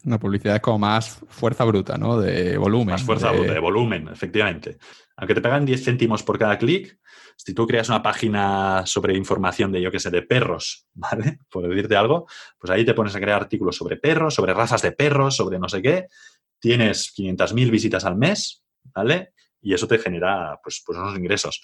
La 0.03 0.19
publicidad 0.19 0.55
es 0.55 0.61
como 0.61 0.79
más 0.79 1.19
fuerza 1.27 1.63
bruta, 1.65 1.97
¿no? 1.97 2.19
De 2.19 2.57
volumen. 2.57 2.93
Más 2.93 3.03
fuerza 3.03 3.31
bruta, 3.31 3.53
de 3.53 3.59
volumen, 3.59 4.07
efectivamente. 4.09 4.77
Aunque 5.17 5.33
te 5.33 5.41
pagan 5.41 5.65
10 5.65 5.83
céntimos 5.83 6.21
por 6.21 6.37
cada 6.37 6.57
clic, 6.59 6.99
si 7.35 7.53
tú 7.53 7.65
creas 7.65 7.89
una 7.89 8.03
página 8.03 8.85
sobre 8.85 9.17
información 9.17 9.71
de, 9.71 9.81
yo 9.81 9.91
qué 9.91 9.99
sé, 9.99 10.11
de 10.11 10.21
perros, 10.21 10.87
¿vale? 10.93 11.39
Por 11.49 11.67
decirte 11.67 11.95
algo, 11.95 12.27
pues 12.57 12.71
ahí 12.71 12.85
te 12.85 12.93
pones 12.93 13.15
a 13.15 13.19
crear 13.19 13.41
artículos 13.41 13.75
sobre 13.75 13.97
perros, 13.97 14.35
sobre 14.35 14.53
razas 14.53 14.81
de 14.83 14.91
perros, 14.91 15.35
sobre 15.35 15.59
no 15.59 15.67
sé 15.67 15.81
qué. 15.81 16.07
Tienes 16.59 17.13
500.000 17.15 17.71
visitas 17.71 18.05
al 18.05 18.15
mes, 18.15 18.63
¿vale? 18.83 19.33
Y 19.61 19.73
eso 19.73 19.87
te 19.87 19.97
genera, 19.97 20.59
pues, 20.63 20.83
pues 20.85 20.97
unos 20.97 21.17
ingresos. 21.17 21.61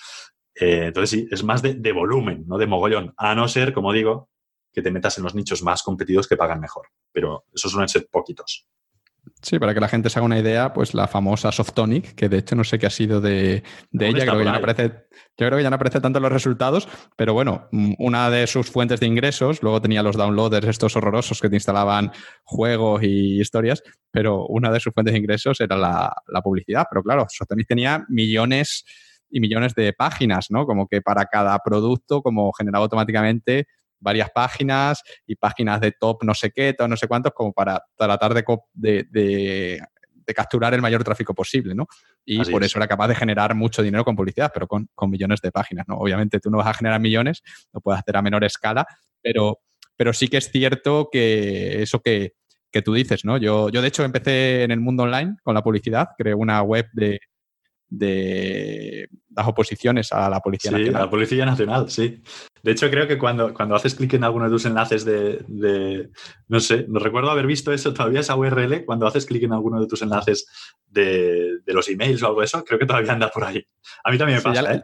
Eh, 0.56 0.86
entonces, 0.88 1.10
sí, 1.10 1.28
es 1.30 1.44
más 1.44 1.62
de, 1.62 1.76
de 1.76 1.92
volumen, 1.92 2.44
no 2.48 2.58
de 2.58 2.68
mogollón. 2.68 3.14
A 3.18 3.36
no 3.36 3.48
ser, 3.48 3.74
como 3.74 3.94
digo, 3.94 4.30
que 4.72 4.82
te 4.82 4.92
metas 4.92 5.18
en 5.20 5.24
los 5.24 5.36
nichos 5.36 5.62
más 5.62 5.84
competidos 5.84 6.28
que 6.28 6.38
pagan 6.38 6.60
mejor. 6.60 6.88
Pero 7.12 7.46
esos 7.54 7.72
suelen 7.72 7.88
ser 7.88 8.08
poquitos. 8.12 8.68
Sí, 9.42 9.60
para 9.60 9.74
que 9.74 9.80
la 9.80 9.90
gente 9.90 10.10
se 10.10 10.20
haga 10.20 10.26
una 10.26 10.40
idea, 10.40 10.74
pues 10.74 10.94
la 10.94 11.08
famosa 11.08 11.52
Softonic, 11.52 12.16
que 12.16 12.30
de 12.30 12.38
hecho 12.38 12.56
no 12.56 12.64
sé 12.64 12.80
qué 12.80 12.86
ha 12.86 12.90
sido 12.90 13.20
de, 13.20 13.64
ella, 13.92 14.26
creo 14.26 14.38
que 14.38 14.46
ya 14.46 14.52
no 14.52 14.58
aparece, 14.58 14.84
yo 15.38 15.48
creo 15.48 15.58
que 15.58 15.64
ya 15.64 15.70
no 15.70 15.76
aparece 15.76 16.00
tanto 16.00 16.20
los 16.22 16.32
resultados, 16.32 16.88
pero 17.18 17.34
bueno, 17.34 17.68
mm, 17.72 17.94
una 18.00 18.30
de 18.30 18.48
sus 18.48 18.70
fuentes 18.70 19.00
de 19.02 19.08
ingresos, 19.08 19.62
luego 19.62 19.82
tenía 19.82 20.02
los 20.02 20.16
downloaders 20.16 20.68
estos 20.68 20.96
horrorosos 20.96 21.42
que 21.42 21.50
te 21.50 21.58
instalaban 21.58 22.12
juegos 22.44 23.04
y 23.04 23.42
historias, 23.42 23.84
pero 24.12 24.46
una 24.48 24.72
de 24.72 24.80
sus 24.80 24.94
fuentes 24.94 25.14
de 25.14 25.20
ingresos 25.20 25.60
era 25.60 25.76
la, 25.76 26.14
la 26.28 26.42
publicidad. 26.42 26.86
Pero 26.90 27.04
claro, 27.04 27.26
Softonic 27.30 27.68
tenía 27.68 28.06
millones 28.08 28.86
y 29.30 29.40
millones 29.40 29.74
de 29.76 29.94
páginas, 29.94 30.48
¿no? 30.52 30.66
Como 30.66 30.88
que 30.88 31.02
para 31.02 31.26
cada 31.26 31.58
producto, 31.60 32.22
como 32.22 32.52
generaba 32.54 32.84
automáticamente 32.84 33.68
varias 34.04 34.30
páginas 34.32 35.02
y 35.26 35.36
páginas 35.36 35.82
de 35.82 35.94
top 35.94 36.24
no 36.24 36.34
sé 36.34 36.52
qué, 36.52 36.74
top 36.74 36.90
no 36.90 36.98
sé 36.98 37.08
cuántos, 37.08 37.34
como 37.34 37.54
para 37.54 37.84
tratar 37.96 38.34
de, 38.34 38.44
de, 39.10 39.82
capturar 40.36 40.74
el 40.74 40.82
mayor 40.82 41.04
tráfico 41.04 41.34
posible, 41.34 41.76
¿no? 41.76 41.88
Y 42.26 42.44
por 42.50 42.64
eso 42.64 42.80
era 42.80 42.88
capaz 42.88 43.08
de 43.08 43.16
generar 43.16 43.56
mucho 43.56 43.84
dinero 43.84 44.06
con 44.06 44.16
publicidad, 44.16 44.52
pero 44.54 44.68
con, 44.68 44.88
millones 45.08 45.42
de 45.42 45.52
páginas, 45.52 45.86
¿no? 45.88 45.96
Obviamente 45.98 46.40
tú 46.40 46.50
no 46.50 46.58
vas 46.58 46.68
a 46.68 46.74
generar 46.74 47.00
millones, 47.00 47.42
lo 47.72 47.82
puedes 47.82 48.00
hacer 48.00 48.18
a 48.18 48.22
menor 48.22 48.44
escala, 48.44 48.86
pero, 49.22 49.60
pero 49.96 50.14
sí 50.14 50.28
que 50.28 50.38
es 50.38 50.52
cierto 50.52 51.10
que 51.12 51.82
eso 51.82 52.00
que, 52.00 52.34
que 52.72 52.82
tú 52.82 52.94
dices, 52.94 53.26
¿no? 53.26 53.38
Yo, 53.38 53.70
yo 53.70 53.82
de 53.82 53.88
hecho 53.88 54.04
empecé 54.04 54.64
en 54.64 54.72
el 54.72 54.80
mundo 54.80 55.04
online 55.04 55.36
con 55.44 55.54
la 55.54 55.62
publicidad, 55.62 56.10
creé 56.18 56.34
una 56.34 56.62
web 56.62 56.88
de, 56.94 57.20
de 57.90 59.08
las 59.36 59.48
oposiciones 59.48 60.12
a 60.12 60.30
la 60.30 60.40
Policía 60.40 60.72
sí, 60.72 60.78
Nacional. 60.78 61.02
la 61.02 61.10
Policía 61.10 61.46
Nacional, 61.46 61.90
sí. 61.90 62.22
De 62.64 62.72
hecho, 62.72 62.90
creo 62.90 63.08
que 63.10 63.18
cuando, 63.18 63.54
cuando 63.54 63.76
haces 63.76 63.94
clic 63.94 64.14
en 64.14 64.24
alguno 64.24 64.46
de 64.46 64.52
tus 64.52 64.66
enlaces 64.66 65.04
de, 65.04 66.10
no 66.48 66.60
sé, 66.62 66.86
no 66.88 66.98
recuerdo 66.98 67.30
haber 67.30 67.46
visto 67.46 67.74
eso 67.74 67.94
todavía, 67.94 68.22
esa 68.22 68.38
URL, 68.38 68.86
cuando 68.86 69.06
haces 69.06 69.26
clic 69.26 69.44
en 69.44 69.52
alguno 69.52 69.82
de 69.82 69.88
tus 69.88 70.02
enlaces 70.02 70.48
de, 70.88 71.60
los 71.66 71.90
emails 71.90 72.24
o 72.24 72.28
algo 72.28 72.40
de 72.40 72.46
eso, 72.46 72.64
creo 72.64 72.80
que 72.80 72.86
todavía 72.86 73.12
anda 73.12 73.30
por 73.30 73.44
ahí. 73.44 73.62
A 74.06 74.12
mí 74.12 74.18
también 74.18 74.38
me 74.38 74.44
pasa, 74.44 74.62
la, 74.62 74.76
¿eh? 74.76 74.84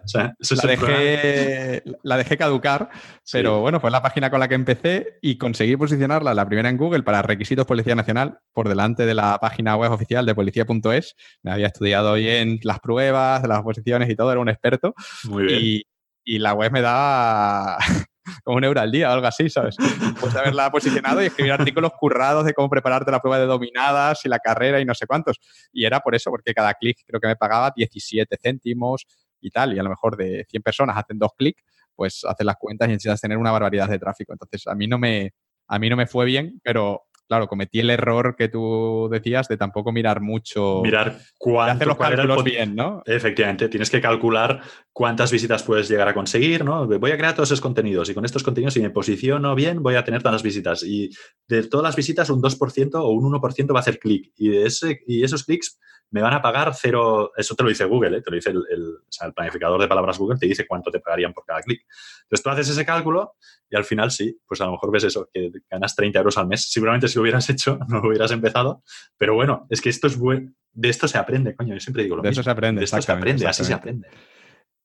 la, 2.03 2.17
dejé, 2.17 2.37
caducar, 2.37 2.89
pero 3.31 3.61
bueno, 3.61 3.79
fue 3.79 3.91
la 3.91 4.01
página 4.01 4.29
con 4.29 4.41
la 4.41 4.49
que 4.49 4.55
empecé 4.55 5.17
y 5.21 5.37
conseguí 5.37 5.77
posicionarla, 5.77 6.33
la 6.33 6.45
primera 6.45 6.69
en 6.69 6.75
Google, 6.75 7.03
para 7.03 7.21
requisitos 7.21 7.65
Policía 7.65 7.95
Nacional, 7.95 8.39
por 8.51 8.67
delante 8.67 9.05
de 9.05 9.13
la 9.13 9.37
página 9.39 9.77
web 9.77 9.91
oficial 9.91 10.25
de 10.25 10.35
policía.es. 10.35 11.15
Me 11.43 11.51
había 11.51 11.67
estudiado 11.67 12.15
bien 12.15 12.59
las 12.63 12.81
pruebas, 12.81 13.47
las 13.47 13.59
oposiciones 13.59 14.09
y 14.09 14.15
todo, 14.17 14.31
era 14.31 14.39
era 14.39 14.41
un 14.41 14.49
experto. 14.49 14.95
Muy 15.25 15.43
bien. 15.43 15.59
Y, 15.61 15.83
y 16.29 16.37
la 16.37 16.53
web 16.53 16.71
me 16.71 16.81
daba 16.81 17.79
como 18.43 18.57
un 18.57 18.63
euro 18.63 18.79
al 18.79 18.91
día 18.91 19.09
o 19.09 19.13
algo 19.13 19.25
así, 19.25 19.49
¿sabes? 19.49 19.75
Pues 20.21 20.35
haberla 20.35 20.71
posicionado 20.71 21.23
y 21.23 21.25
escribir 21.25 21.53
artículos 21.53 21.91
currados 21.99 22.45
de 22.45 22.53
cómo 22.53 22.69
prepararte 22.69 23.09
la 23.09 23.19
prueba 23.19 23.39
de 23.39 23.47
dominadas 23.47 24.23
y 24.25 24.29
la 24.29 24.37
carrera 24.37 24.79
y 24.79 24.85
no 24.85 24.93
sé 24.93 25.07
cuántos. 25.07 25.39
Y 25.73 25.85
era 25.85 26.01
por 26.01 26.13
eso, 26.13 26.29
porque 26.29 26.53
cada 26.53 26.75
clic 26.75 26.99
creo 27.07 27.19
que 27.19 27.25
me 27.25 27.35
pagaba 27.35 27.73
17 27.75 28.37
céntimos 28.39 29.07
y 29.41 29.49
tal, 29.49 29.73
y 29.73 29.79
a 29.79 29.83
lo 29.83 29.89
mejor 29.89 30.17
de 30.17 30.45
100 30.47 30.61
personas 30.61 30.97
hacen 30.97 31.17
dos 31.17 31.31
clics, 31.35 31.63
pues 31.95 32.23
haces 32.23 32.45
las 32.45 32.57
cuentas 32.57 32.87
y 32.89 32.91
necesitas 32.91 33.21
tener 33.21 33.39
una 33.39 33.49
barbaridad 33.49 33.89
de 33.89 33.97
tráfico. 33.97 34.31
Entonces, 34.31 34.67
a 34.67 34.75
mí 34.75 34.85
no 34.85 34.99
me, 34.99 35.31
a 35.67 35.79
mí 35.79 35.89
no 35.89 35.95
me 35.95 36.05
fue 36.05 36.25
bien, 36.25 36.61
pero 36.63 37.07
claro, 37.29 37.47
cometí 37.47 37.79
el 37.79 37.91
error 37.91 38.35
que 38.35 38.49
tú 38.49 39.07
decías 39.11 39.47
de 39.47 39.55
tampoco 39.55 39.91
mirar 39.91 40.19
mucho. 40.19 40.81
Mirar 40.83 41.19
cuánto. 41.37 41.73
hacer 41.73 41.87
los 41.87 41.97
cálculos 41.97 42.43
bien, 42.43 42.75
¿no? 42.75 43.03
Efectivamente, 43.05 43.69
tienes 43.69 43.91
que 43.91 44.01
calcular 44.01 44.61
cuántas 44.99 45.31
visitas 45.31 45.63
puedes 45.63 45.87
llegar 45.87 46.09
a 46.09 46.13
conseguir, 46.13 46.65
¿no? 46.65 46.85
Voy 46.85 47.11
a 47.11 47.17
crear 47.17 47.33
todos 47.33 47.47
esos 47.47 47.61
contenidos 47.61 48.09
y 48.09 48.13
con 48.13 48.25
estos 48.25 48.43
contenidos, 48.43 48.73
si 48.73 48.81
me 48.81 48.89
posiciono 48.89 49.55
bien, 49.55 49.81
voy 49.81 49.95
a 49.95 50.03
tener 50.03 50.21
tantas 50.21 50.43
visitas. 50.43 50.83
Y 50.83 51.09
de 51.47 51.63
todas 51.63 51.85
las 51.85 51.95
visitas, 51.95 52.29
un 52.29 52.41
2% 52.41 52.95
o 52.95 53.07
un 53.07 53.31
1% 53.31 53.73
va 53.73 53.77
a 53.77 53.79
hacer 53.79 53.97
clic. 53.97 54.33
Y, 54.35 54.49
de 54.49 54.65
ese, 54.65 54.99
y 55.07 55.23
esos 55.23 55.45
clics 55.45 55.79
me 56.11 56.21
van 56.21 56.33
a 56.33 56.41
pagar 56.41 56.73
cero. 56.75 57.31
Eso 57.37 57.55
te 57.55 57.63
lo 57.63 57.69
dice 57.69 57.85
Google, 57.85 58.17
¿eh? 58.17 58.21
te 58.21 58.29
lo 58.29 58.35
dice 58.35 58.49
el, 58.49 58.61
el, 58.69 58.95
o 58.97 59.07
sea, 59.07 59.27
el, 59.27 59.33
planificador 59.33 59.79
de 59.79 59.87
palabras 59.87 60.17
Google, 60.17 60.37
te 60.37 60.47
dice 60.47 60.67
cuánto 60.67 60.91
te 60.91 60.99
pagarían 60.99 61.31
por 61.31 61.45
cada 61.45 61.61
clic. 61.61 61.79
Entonces 62.23 62.43
tú 62.43 62.49
haces 62.49 62.67
ese 62.67 62.85
cálculo 62.85 63.35
y 63.69 63.77
al 63.77 63.85
final 63.85 64.11
sí, 64.11 64.37
pues 64.45 64.59
a 64.59 64.65
lo 64.65 64.73
mejor 64.73 64.91
ves 64.91 65.05
eso, 65.05 65.29
que 65.33 65.49
ganas 65.71 65.95
30 65.95 66.19
euros 66.19 66.37
al 66.37 66.47
mes. 66.47 66.69
Seguramente 66.69 67.07
si 67.07 67.15
lo 67.15 67.21
hubieras 67.21 67.49
hecho, 67.49 67.79
no 67.87 68.01
lo 68.01 68.09
hubieras 68.09 68.31
empezado. 68.31 68.83
Pero 69.17 69.33
bueno, 69.33 69.65
es 69.69 69.79
que 69.79 69.87
esto 69.87 70.07
es 70.07 70.17
bueno. 70.17 70.51
De 70.73 70.89
esto 70.89 71.07
se 71.07 71.17
aprende, 71.17 71.55
coño. 71.55 71.73
Yo 71.73 71.79
siempre 71.79 72.03
digo 72.03 72.17
lo 72.17 72.21
de 72.21 72.31
mismo. 72.31 72.41
Eso 72.41 72.43
se 72.43 72.51
aprende, 72.51 72.79
de 72.79 72.83
esto 72.83 73.01
se 73.01 73.11
aprende, 73.13 73.47
así 73.47 73.63
se 73.63 73.73
aprende. 73.73 74.09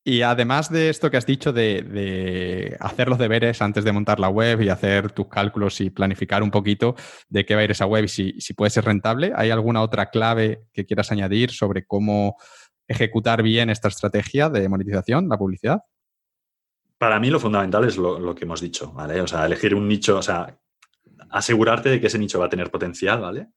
Y 0.06 0.20
además 0.20 0.70
de 0.70 0.90
esto 0.90 1.10
que 1.10 1.16
has 1.16 1.24
dicho 1.24 1.50
de, 1.50 1.80
de, 1.80 2.76
hacer 2.78 3.08
los 3.08 3.18
deberes 3.18 3.62
antes 3.62 3.84
de 3.84 3.92
montar 3.92 4.20
la 4.20 4.28
web 4.28 4.60
y 4.60 4.68
hacer 4.68 5.12
tus 5.12 5.28
cálculos 5.28 5.80
y 5.80 5.88
planificar 5.88 6.42
un 6.42 6.50
poquito 6.50 6.94
de 7.30 7.46
qué 7.46 7.54
va 7.54 7.62
a 7.62 7.64
ir 7.64 7.70
esa 7.70 7.86
web 7.86 8.04
y 8.04 8.08
si, 8.08 8.38
si 8.38 8.52
puede 8.52 8.68
ser 8.68 8.84
rentable, 8.84 9.32
¿hay 9.34 9.48
alguna 9.48 9.80
otra 9.80 10.10
clave 10.10 10.64
que 10.74 10.84
quieras 10.84 11.10
añadir 11.10 11.52
sobre 11.52 11.86
cómo 11.86 12.36
ejecutar 12.86 13.42
bien 13.42 13.70
esta 13.70 13.88
estrategia 13.88 14.50
de 14.50 14.68
monetización, 14.68 15.26
la 15.26 15.38
publicidad? 15.38 15.80
Para 16.98 17.18
mí 17.18 17.30
lo 17.30 17.40
fundamental 17.40 17.84
es 17.84 17.96
lo, 17.96 18.18
lo 18.18 18.34
que 18.34 18.44
hemos 18.44 18.60
dicho, 18.60 18.92
¿vale? 18.92 19.22
O 19.22 19.26
sea, 19.26 19.46
elegir 19.46 19.74
un 19.74 19.88
nicho, 19.88 20.18
o 20.18 20.22
sea, 20.22 20.58
asegurarte 21.30 21.88
de 21.88 22.00
que 22.00 22.08
ese 22.08 22.18
nicho 22.18 22.38
va 22.38 22.46
a 22.46 22.50
tener 22.50 22.70
potencial, 22.70 23.22
¿vale? 23.22 23.48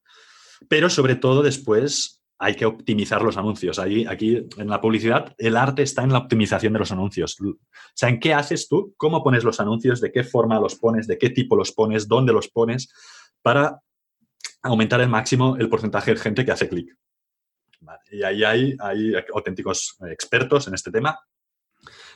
Pero 0.70 0.90
sobre 0.90 1.16
todo 1.16 1.44
después 1.44 2.24
hay 2.40 2.56
que 2.56 2.66
optimizar 2.66 3.22
los 3.22 3.38
anuncios. 3.38 3.80
Ahí, 3.80 4.06
aquí 4.06 4.48
en 4.58 4.68
la 4.68 4.80
publicidad, 4.80 5.34
el 5.38 5.58
arte 5.58 5.82
está 5.82 6.04
en 6.04 6.12
la 6.12 6.20
optimización 6.20 6.74
de 6.74 6.80
los 6.80 6.92
anuncios. 6.92 7.40
O 7.42 7.56
sea, 7.94 8.10
¿en 8.10 8.20
qué 8.20 8.34
haces 8.34 8.68
tú? 8.68 8.94
¿Cómo 8.98 9.24
pones 9.24 9.44
los 9.44 9.60
anuncios? 9.60 10.02
¿De 10.02 10.12
qué 10.12 10.24
forma 10.24 10.60
los 10.60 10.76
pones? 10.76 11.08
¿De 11.08 11.18
qué 11.18 11.32
tipo 11.32 11.56
los 11.56 11.72
pones? 11.72 12.08
¿Dónde 12.08 12.34
los 12.34 12.48
pones? 12.50 12.90
Para 13.42 13.82
aumentar 14.62 15.02
el 15.02 15.10
máximo 15.10 15.56
el 15.58 15.70
porcentaje 15.70 16.14
de 16.14 16.20
gente 16.20 16.46
que 16.46 16.52
hace 16.52 16.70
clic. 16.70 16.96
Y 18.12 18.24
ahí 18.24 18.44
hay, 18.44 18.76
hay 18.80 19.14
auténticos 19.34 19.98
expertos 20.02 20.68
en 20.68 20.74
este 20.74 20.92
tema 20.92 21.20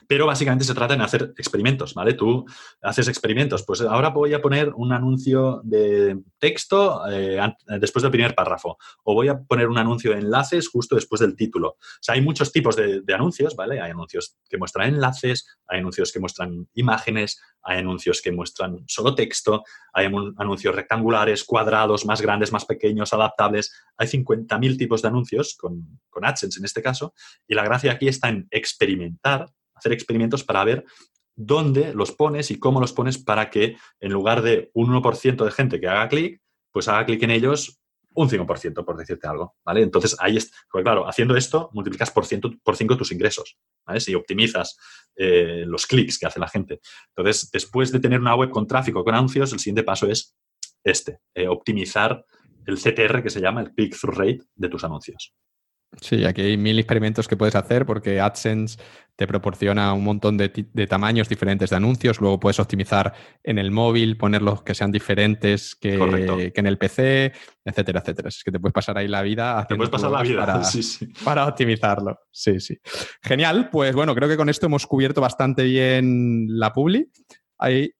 pero 0.08 0.26
básicamente 0.26 0.66
se 0.66 0.74
trata 0.74 0.96
de 0.96 1.04
hacer 1.04 1.34
experimentos, 1.38 1.94
¿vale? 1.94 2.14
Tú 2.14 2.46
haces 2.82 3.08
experimentos, 3.08 3.64
pues 3.64 3.82
ahora 3.82 4.10
voy 4.10 4.34
a 4.34 4.42
poner 4.42 4.74
un 4.76 4.92
anuncio 4.92 5.62
de 5.64 6.20
texto 6.38 7.02
eh, 7.10 7.40
después 7.80 8.04
del 8.04 8.12
primer 8.12 8.36
párrafo, 8.36 8.78
o 9.04 9.14
voy 9.14 9.30
a 9.30 9.40
poner 9.40 9.68
un 9.68 9.78
anuncio 9.78 10.12
de 10.12 10.20
enlaces 10.20 10.70
justo 10.70 10.96
después 10.96 11.22
del 11.22 11.36
título. 11.36 11.70
O 11.70 11.78
sea, 12.02 12.16
hay 12.16 12.22
muchos 12.22 12.52
tipos 12.52 12.76
de, 12.76 13.04
anuncios, 13.14 13.56
¿vale? 13.56 13.82
Hay 13.82 13.92
anuncios 13.92 14.38
que 14.50 14.58
muestran 14.58 14.94
enlaces, 14.94 15.46
hay 15.68 15.80
anuncios 15.80 16.12
que 16.12 16.20
muestran 16.20 16.68
imágenes, 16.74 17.42
hay 17.64 17.80
anuncios 17.80 18.22
que 18.22 18.32
muestran 18.32 18.84
solo 18.88 19.16
texto, 19.16 19.64
hay 19.94 20.08
anuncios 20.38 20.76
rectangulares, 20.76 21.44
cuadrados, 21.44 22.06
más 22.06 22.22
grandes, 22.22 22.52
más 22.52 22.66
pequeños, 22.66 23.14
adaptables. 23.14 23.74
Hay 23.98 24.08
50.000 24.08 24.78
tipos 24.78 25.02
de 25.02 25.08
anuncios 25.10 25.56
con, 25.56 26.00
con 26.10 26.26
AdSense 26.26 26.60
en 26.60 26.66
este 26.66 26.82
caso, 26.82 27.14
y 27.48 27.56
la 27.56 27.64
gracia 27.64 27.92
aquí 27.92 28.08
está 28.08 28.30
en 28.30 28.48
experimentar 28.52 29.46
hacer 29.82 29.94
experimentos 29.94 30.44
para 30.44 30.64
ver 30.64 30.86
dónde 31.36 31.94
los 31.94 32.12
pones 32.12 32.52
y 32.52 32.60
cómo 32.60 32.80
los 32.80 32.94
pones 32.94 33.18
para 33.18 33.50
que 33.50 33.78
en 34.00 34.12
lugar 34.12 34.42
de 34.42 34.70
un 34.74 34.94
1% 34.94 35.44
de 35.44 35.52
gente 35.52 35.80
que 35.80 35.88
haga 35.88 36.08
clic, 36.08 36.42
pues 36.72 36.88
haga 36.88 37.06
clic 37.06 37.24
en 37.24 37.32
ellos 37.32 37.82
un 38.14 38.30
5%, 38.30 38.84
por 38.84 38.98
decirte 38.98 39.26
algo, 39.26 39.56
¿vale? 39.64 39.82
Entonces, 39.82 40.18
ahí 40.20 40.36
es, 40.36 40.52
porque 40.70 40.84
claro, 40.84 41.08
haciendo 41.08 41.38
esto, 41.38 41.70
multiplicas 41.72 42.12
por, 42.12 42.26
ciento, 42.26 42.52
por 42.62 42.76
5 42.76 42.98
tus 42.98 43.14
ingresos, 43.14 43.58
¿vale? 43.86 44.02
Si 44.02 44.14
optimizas 44.14 44.78
eh, 45.16 45.64
los 45.66 45.88
clics 45.88 46.20
que 46.20 46.26
hace 46.26 46.40
la 46.40 46.50
gente. 46.50 46.82
Entonces, 47.16 47.50
después 47.52 47.92
de 47.92 48.02
tener 48.02 48.20
una 48.20 48.36
web 48.36 48.50
con 48.50 48.68
tráfico, 48.68 49.04
con 49.06 49.16
anuncios, 49.16 49.54
el 49.54 49.60
siguiente 49.60 49.84
paso 49.84 50.08
es 50.08 50.36
este, 50.84 51.20
eh, 51.34 51.48
optimizar 51.48 52.26
el 52.66 52.78
CTR, 52.78 53.24
que 53.24 53.30
se 53.30 53.40
llama 53.40 53.62
el 53.62 53.72
click-through 53.74 54.18
rate 54.18 54.44
de 54.56 54.70
tus 54.70 54.84
anuncios. 54.84 55.34
Sí, 56.00 56.24
aquí 56.26 56.42
hay 56.42 56.58
mil 56.58 56.80
experimentos 56.80 57.28
que 57.28 57.36
puedes 57.36 57.56
hacer 57.56 57.86
porque 57.86 58.22
AdSense 58.22 58.80
te 59.18 59.28
proporciona 59.28 59.94
un 59.94 60.04
montón 60.04 60.38
de, 60.38 60.68
de, 60.74 60.88
tamaños 60.88 61.28
diferentes 61.28 61.70
de 61.70 61.76
anuncios. 61.76 62.20
Luego 62.22 62.40
puedes 62.40 62.60
optimizar 62.60 63.14
en 63.44 63.60
el 63.60 63.70
móvil, 63.70 64.18
ponerlos 64.18 64.64
que 64.64 64.74
sean 64.74 64.92
diferentes 64.92 65.76
que, 65.76 66.52
que 66.54 66.60
en 66.60 66.66
el 66.66 66.78
PC, 66.78 67.34
etcétera, 67.64 68.00
etcétera. 68.00 68.30
Es 68.30 68.42
que 68.44 68.52
te 68.52 68.60
puedes 68.60 68.74
pasar 68.74 68.98
ahí 68.98 69.08
la 69.08 69.22
vida. 69.22 69.66
Te 69.68 69.76
puedes 69.76 69.92
pasar 69.92 70.12
la 70.12 70.24
vida 70.24 70.46
para, 70.46 70.64
sí, 70.64 70.82
sí. 70.82 71.08
para 71.24 71.46
optimizarlo. 71.46 72.18
Sí, 72.32 72.60
sí. 72.60 72.80
Genial. 73.22 73.70
Pues 73.70 73.94
bueno, 73.94 74.16
creo 74.16 74.30
que 74.30 74.38
con 74.38 74.50
esto 74.50 74.68
hemos 74.68 74.88
cubierto 74.88 75.22
bastante 75.22 75.64
bien 75.66 76.48
la 76.48 76.72
publi. 76.74 77.12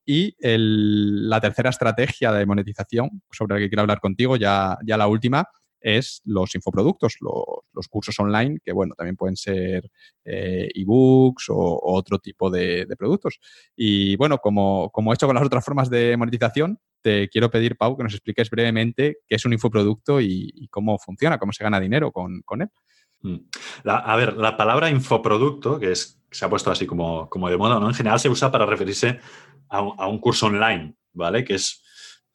Y 0.04 0.34
el, 0.40 1.28
la 1.28 1.40
tercera 1.40 1.70
estrategia 1.70 2.32
de 2.32 2.46
monetización 2.46 3.22
sobre 3.30 3.54
la 3.54 3.60
que 3.60 3.68
quiero 3.68 3.82
hablar 3.82 4.00
contigo, 4.00 4.36
ya, 4.36 4.76
ya 4.84 4.96
la 4.96 5.06
última, 5.06 5.46
es 5.82 6.22
los 6.24 6.54
infoproductos, 6.54 7.16
los, 7.20 7.44
los, 7.72 7.88
cursos 7.88 8.18
online, 8.18 8.58
que 8.64 8.72
bueno, 8.72 8.94
también 8.94 9.16
pueden 9.16 9.36
ser 9.36 9.90
eh, 10.24 10.68
ebooks 10.74 11.48
o, 11.50 11.80
otro 11.82 12.18
tipo 12.18 12.50
de, 12.50 12.86
productos. 12.98 13.38
Y 13.76 14.16
bueno, 14.16 14.38
como, 14.38 14.90
como 14.90 15.12
he 15.12 15.14
hecho 15.14 15.26
con 15.26 15.34
las 15.34 15.44
otras 15.44 15.64
formas 15.64 15.90
de 15.90 16.16
monetización, 16.16 16.78
te 17.00 17.28
quiero 17.28 17.50
pedir, 17.50 17.76
Pau, 17.76 17.96
que 17.96 18.04
nos 18.04 18.14
expliques 18.14 18.48
brevemente 18.48 19.18
qué 19.26 19.34
es 19.36 19.44
un 19.44 19.52
infoproducto 19.52 20.20
y, 20.20 20.52
y 20.54 20.68
cómo 20.68 20.98
funciona, 20.98 21.38
cómo 21.38 21.52
se 21.52 21.64
gana 21.64 21.80
dinero 21.80 22.12
con, 22.12 22.42
con 22.42 22.62
él. 22.62 22.68
Mm. 23.22 23.36
La, 23.84 23.98
a 23.98 24.16
ver, 24.16 24.36
la 24.36 24.56
palabra 24.56 24.90
infoproducto, 24.90 25.78
que 25.78 25.92
es, 25.92 26.20
se 26.30 26.44
ha 26.44 26.50
puesto 26.50 26.70
así 26.70 26.86
como, 26.86 27.28
como 27.28 27.48
de 27.48 27.56
moda, 27.56 27.78
¿no? 27.78 27.88
En 27.88 27.94
general 27.94 28.20
se 28.20 28.28
usa 28.28 28.50
para 28.50 28.66
referirse 28.66 29.20
a 29.68 29.78
a 29.78 30.06
un 30.06 30.18
curso 30.18 30.46
online, 30.46 30.94
¿vale? 31.14 31.44
Que 31.44 31.54
es 31.54 31.82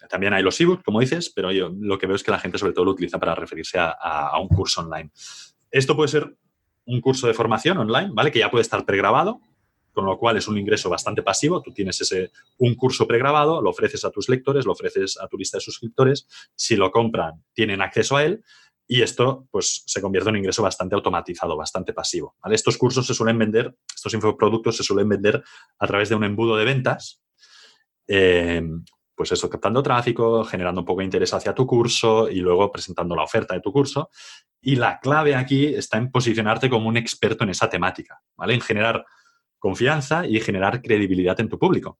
también 0.07 0.33
hay 0.33 0.43
los 0.43 0.59
ebooks, 0.59 0.83
como 0.83 0.99
dices, 0.99 1.29
pero 1.29 1.51
yo 1.51 1.69
lo 1.79 1.97
que 1.97 2.07
veo 2.07 2.15
es 2.15 2.23
que 2.23 2.31
la 2.31 2.39
gente 2.39 2.57
sobre 2.57 2.73
todo 2.73 2.85
lo 2.85 2.91
utiliza 2.91 3.19
para 3.19 3.35
referirse 3.35 3.77
a, 3.77 3.89
a, 3.89 4.39
un 4.39 4.47
curso 4.47 4.81
online. 4.81 5.11
Esto 5.71 5.95
puede 5.95 6.09
ser 6.09 6.35
un 6.85 7.01
curso 7.01 7.27
de 7.27 7.33
formación 7.33 7.77
online, 7.77 8.09
¿vale? 8.13 8.31
Que 8.31 8.39
ya 8.39 8.49
puede 8.49 8.61
estar 8.61 8.85
pregrabado, 8.85 9.41
con 9.97 10.05
lo 10.05 10.17
cual 10.17 10.37
es 10.37 10.47
un 10.47 10.57
ingreso 10.57 10.89
bastante 10.89 11.23
pasivo. 11.23 11.61
Tú 11.61 11.73
tienes 11.73 11.99
ese, 11.99 12.31
un 12.57 12.75
curso 12.75 13.07
pregrabado, 13.07 13.61
lo 13.61 13.69
ofreces 13.69 14.05
a 14.05 14.11
tus 14.11 14.29
lectores, 14.29 14.65
lo 14.65 14.71
ofreces 14.73 15.17
a 15.19 15.27
tu 15.27 15.37
lista 15.37 15.57
de 15.57 15.61
suscriptores. 15.61 16.27
Si 16.55 16.75
lo 16.75 16.91
compran, 16.91 17.43
tienen 17.53 17.81
acceso 17.81 18.15
a 18.15 18.23
él. 18.23 18.43
Y 18.87 19.01
esto, 19.01 19.47
pues, 19.51 19.83
se 19.85 19.99
convierte 19.99 20.29
en 20.29 20.35
un 20.35 20.39
ingreso 20.39 20.63
bastante 20.63 20.95
automatizado, 20.95 21.57
bastante 21.57 21.93
pasivo. 21.93 22.35
¿vale? 22.41 22.55
Estos 22.55 22.77
cursos 22.77 23.05
se 23.05 23.13
suelen 23.13 23.37
vender, 23.37 23.75
estos 23.93 24.13
infoproductos 24.13 24.77
se 24.77 24.83
suelen 24.83 25.09
vender 25.09 25.43
a 25.77 25.87
través 25.87 26.09
de 26.09 26.15
un 26.15 26.23
embudo 26.23 26.55
de 26.55 26.65
ventas, 26.65 27.21
eh, 28.07 28.61
pues 29.17 29.31
eso, 29.31 29.49
captando 29.49 29.81
tráfico, 29.81 30.43
generando 30.43 30.81
un 30.81 30.85
poco 30.85 30.99
de 30.99 31.05
interés 31.05 31.33
hacia 31.33 31.55
tu 31.55 31.65
curso 31.65 32.29
y 32.29 32.35
luego 32.35 32.71
presentando 32.71 33.15
la 33.15 33.23
oferta 33.23 33.55
de 33.55 33.61
tu 33.61 33.73
curso. 33.73 34.11
Y 34.61 34.75
la 34.75 34.99
clave 34.99 35.35
aquí 35.35 35.65
está 35.65 35.97
en 35.97 36.11
posicionarte 36.11 36.69
como 36.69 36.87
un 36.87 36.97
experto 36.97 37.43
en 37.43 37.49
esa 37.49 37.67
temática, 37.67 38.21
¿vale? 38.35 38.53
En 38.53 38.61
generar 38.61 39.03
confianza 39.57 40.27
y 40.27 40.39
generar 40.39 40.83
credibilidad 40.83 41.39
en 41.39 41.49
tu 41.49 41.57
público. 41.57 41.97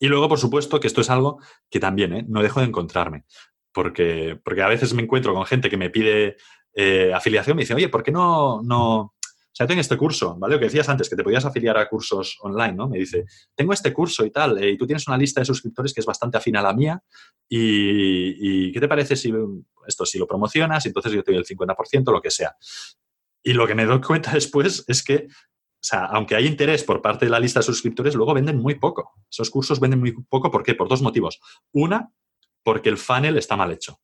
Y 0.00 0.08
luego, 0.08 0.26
por 0.26 0.38
supuesto, 0.38 0.80
que 0.80 0.86
esto 0.86 1.02
es 1.02 1.10
algo 1.10 1.38
que 1.68 1.78
también 1.78 2.14
¿eh? 2.14 2.24
no 2.26 2.42
dejo 2.42 2.60
de 2.60 2.66
encontrarme, 2.66 3.24
porque, 3.70 4.40
porque 4.42 4.62
a 4.62 4.68
veces 4.68 4.94
me 4.94 5.02
encuentro 5.02 5.34
con 5.34 5.44
gente 5.44 5.68
que 5.68 5.76
me 5.76 5.90
pide 5.90 6.38
eh, 6.74 7.12
afiliación, 7.14 7.56
me 7.58 7.64
dice, 7.64 7.74
oye, 7.74 7.90
¿por 7.90 8.02
qué 8.02 8.10
no, 8.10 8.62
no, 8.62 9.14
sea, 9.54 9.66
tengo 9.66 9.80
este 9.80 9.96
curso, 9.96 10.36
¿vale? 10.38 10.54
Lo 10.54 10.60
que 10.60 10.66
decías 10.66 10.88
antes, 10.88 11.08
que 11.08 11.16
te 11.16 11.22
podías 11.22 11.44
afiliar 11.44 11.76
a 11.76 11.88
cursos 11.88 12.38
online, 12.40 12.72
¿no? 12.72 12.88
Me 12.88 12.98
dice, 12.98 13.26
tengo 13.54 13.72
este 13.72 13.92
curso 13.92 14.24
y 14.24 14.30
tal, 14.30 14.62
eh, 14.62 14.70
y 14.70 14.78
tú 14.78 14.86
tienes 14.86 15.06
una 15.08 15.18
lista 15.18 15.40
de 15.40 15.44
suscriptores 15.44 15.92
que 15.92 16.00
es 16.00 16.06
bastante 16.06 16.38
afín 16.38 16.56
a 16.56 16.62
la 16.62 16.72
mía, 16.72 17.02
y, 17.48 18.68
y 18.68 18.72
¿qué 18.72 18.80
te 18.80 18.88
parece 18.88 19.14
si 19.16 19.32
esto, 19.86 20.06
si 20.06 20.18
lo 20.18 20.26
promocionas, 20.26 20.86
entonces 20.86 21.12
yo 21.12 21.22
te 21.22 21.32
doy 21.32 21.40
el 21.40 21.46
50%, 21.46 22.12
lo 22.12 22.20
que 22.20 22.30
sea. 22.30 22.56
Y 23.42 23.52
lo 23.52 23.66
que 23.66 23.74
me 23.74 23.84
doy 23.84 24.00
cuenta 24.00 24.30
después 24.34 24.84
es 24.88 25.02
que, 25.02 25.26
o 25.26 25.84
sea, 25.84 26.06
aunque 26.06 26.34
hay 26.34 26.46
interés 26.46 26.84
por 26.84 27.02
parte 27.02 27.26
de 27.26 27.30
la 27.30 27.40
lista 27.40 27.60
de 27.60 27.64
suscriptores, 27.64 28.14
luego 28.14 28.34
venden 28.34 28.58
muy 28.58 28.76
poco. 28.76 29.12
Esos 29.30 29.50
cursos 29.50 29.80
venden 29.80 30.00
muy 30.00 30.12
poco, 30.12 30.50
¿por 30.50 30.62
qué? 30.62 30.74
Por 30.74 30.88
dos 30.88 31.02
motivos. 31.02 31.40
Una, 31.72 32.10
porque 32.62 32.88
el 32.88 32.98
funnel 32.98 33.36
está 33.36 33.56
mal 33.56 33.72
hecho, 33.72 34.00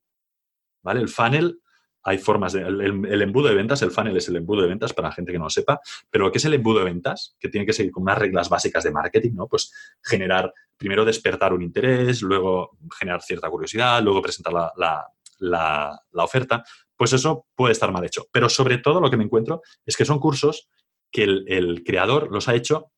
¿vale? 0.82 1.00
El 1.00 1.08
funnel 1.08 1.60
hay 2.08 2.18
formas 2.18 2.52
de... 2.52 2.62
El, 2.62 3.22
embudo 3.22 3.48
de 3.48 3.54
ventas, 3.54 3.82
el 3.82 3.90
funnel 3.90 4.16
es 4.16 4.28
el 4.28 4.36
embudo 4.36 4.62
de 4.62 4.68
ventas 4.68 4.92
para 4.92 5.08
la 5.08 5.14
gente 5.14 5.32
que 5.32 5.38
no 5.38 5.44
lo 5.44 5.50
sepa, 5.50 5.80
pero 6.10 6.24
lo 6.24 6.32
que 6.32 6.38
es 6.38 6.44
el 6.44 6.54
embudo 6.54 6.78
de 6.78 6.86
ventas, 6.86 7.36
que 7.38 7.48
tiene 7.48 7.66
que 7.66 7.72
seguir 7.72 7.92
con 7.92 8.02
unas 8.02 8.18
reglas 8.18 8.48
básicas 8.48 8.84
de 8.84 8.90
marketing, 8.90 9.32
¿no? 9.34 9.46
Pues 9.46 9.72
generar, 10.02 10.52
primero 10.76 11.04
despertar 11.04 11.52
un 11.52 11.62
interés, 11.62 12.22
luego 12.22 12.78
generar 12.98 13.22
cierta 13.22 13.50
curiosidad, 13.50 14.02
luego 14.02 14.22
presentar 14.22 14.52
la, 14.52 16.24
oferta, 16.24 16.64
pues 16.96 17.12
eso 17.12 17.46
puede 17.54 17.72
estar 17.72 17.92
mal 17.92 18.04
hecho. 18.04 18.26
Pero 18.32 18.48
sobre 18.48 18.78
todo 18.78 19.00
lo 19.00 19.10
que 19.10 19.16
me 19.16 19.24
encuentro 19.24 19.62
es 19.84 19.96
que 19.96 20.04
son 20.04 20.18
cursos 20.18 20.68
que 21.10 21.24
el, 21.24 21.44
el 21.48 21.84
creador 21.84 22.30
los 22.32 22.48
ha 22.48 22.54
hecho 22.54 22.90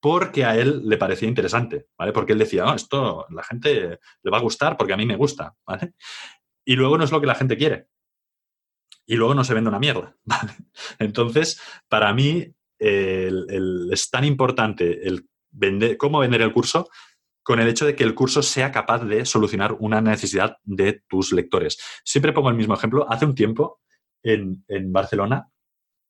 porque 0.00 0.44
a 0.44 0.56
él 0.56 0.82
le 0.84 0.98
parecía 0.98 1.28
interesante, 1.28 1.86
¿vale? 1.98 2.12
Porque 2.12 2.32
él 2.32 2.38
decía, 2.38 2.66
oh, 2.66 2.74
esto 2.74 3.26
la 3.30 3.42
gente 3.42 3.98
le 4.22 4.30
va 4.30 4.38
a 4.38 4.42
gustar 4.42 4.76
porque 4.76 4.92
a 4.92 4.96
mí 4.96 5.04
me 5.04 5.16
gusta, 5.16 5.56
¿vale? 5.66 5.94
Y 6.64 6.76
luego 6.76 6.98
no 6.98 7.04
es 7.04 7.12
lo 7.12 7.20
que 7.20 7.26
la 7.26 7.34
gente 7.34 7.56
quiere. 7.56 7.88
Y 9.06 9.16
luego 9.16 9.34
no 9.34 9.44
se 9.44 9.54
vende 9.54 9.68
una 9.68 9.78
mierda. 9.78 10.16
Entonces, 10.98 11.60
para 11.88 12.12
mí 12.12 12.52
es 12.78 14.10
tan 14.10 14.24
importante 14.24 15.06
el 15.06 15.26
vender, 15.50 15.96
cómo 15.96 16.18
vender 16.18 16.42
el 16.42 16.52
curso 16.52 16.88
con 17.42 17.60
el 17.60 17.68
hecho 17.68 17.86
de 17.86 17.94
que 17.94 18.04
el 18.04 18.14
curso 18.14 18.42
sea 18.42 18.72
capaz 18.72 19.04
de 19.04 19.24
solucionar 19.24 19.76
una 19.78 20.00
necesidad 20.00 20.56
de 20.64 21.04
tus 21.08 21.32
lectores. 21.32 21.78
Siempre 22.04 22.32
pongo 22.32 22.50
el 22.50 22.56
mismo 22.56 22.74
ejemplo. 22.74 23.06
Hace 23.08 23.24
un 23.24 23.36
tiempo 23.36 23.80
en, 24.22 24.64
en 24.66 24.92
Barcelona 24.92 25.48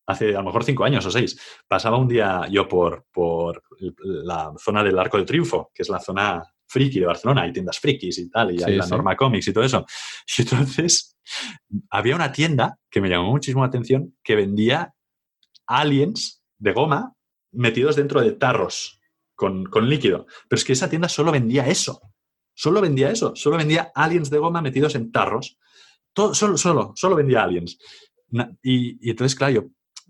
hace 0.06 0.30
a 0.30 0.38
lo 0.38 0.44
mejor 0.44 0.64
cinco 0.64 0.84
años 0.84 1.04
o 1.04 1.10
seis, 1.10 1.38
pasaba 1.66 1.98
un 1.98 2.08
día 2.08 2.46
yo 2.48 2.68
por, 2.68 3.06
por 3.12 3.62
la 3.98 4.52
zona 4.58 4.82
del 4.84 4.98
Arco 4.98 5.18
de 5.18 5.24
Triunfo, 5.24 5.70
que 5.74 5.82
es 5.82 5.88
la 5.88 6.00
zona 6.00 6.42
friki 6.66 7.00
de 7.00 7.06
Barcelona, 7.06 7.42
hay 7.42 7.52
tiendas 7.52 7.78
frikis 7.78 8.18
y 8.18 8.30
tal, 8.30 8.54
y 8.54 8.62
hay 8.62 8.76
la 8.76 8.86
Norma 8.86 9.16
Comics 9.16 9.48
y 9.48 9.52
todo 9.52 9.64
eso. 9.64 9.86
Y 10.38 10.42
entonces 10.42 11.16
había 11.90 12.14
una 12.14 12.32
tienda 12.32 12.78
que 12.90 13.00
me 13.00 13.08
llamó 13.08 13.30
muchísimo 13.30 13.62
la 13.62 13.68
atención 13.68 14.16
que 14.22 14.36
vendía 14.36 14.94
aliens 15.66 16.42
de 16.58 16.72
goma 16.72 17.12
metidos 17.52 17.96
dentro 17.96 18.20
de 18.20 18.32
tarros 18.32 19.00
con, 19.34 19.64
con 19.66 19.88
líquido. 19.88 20.26
Pero 20.48 20.58
es 20.58 20.64
que 20.64 20.72
esa 20.72 20.88
tienda 20.88 21.08
solo 21.08 21.32
vendía 21.32 21.66
eso. 21.68 22.00
Solo 22.54 22.80
vendía 22.80 23.10
eso. 23.10 23.34
Solo 23.36 23.56
vendía 23.56 23.90
aliens 23.94 24.30
de 24.30 24.38
goma 24.38 24.62
metidos 24.62 24.94
en 24.94 25.12
tarros. 25.12 25.58
Todo, 26.12 26.34
solo, 26.34 26.56
solo, 26.56 26.92
solo 26.96 27.16
vendía 27.16 27.42
aliens. 27.42 27.78
Y, 28.62 29.06
y, 29.06 29.10
entonces, 29.10 29.36
claro, 29.36 29.54
yo 29.54 29.64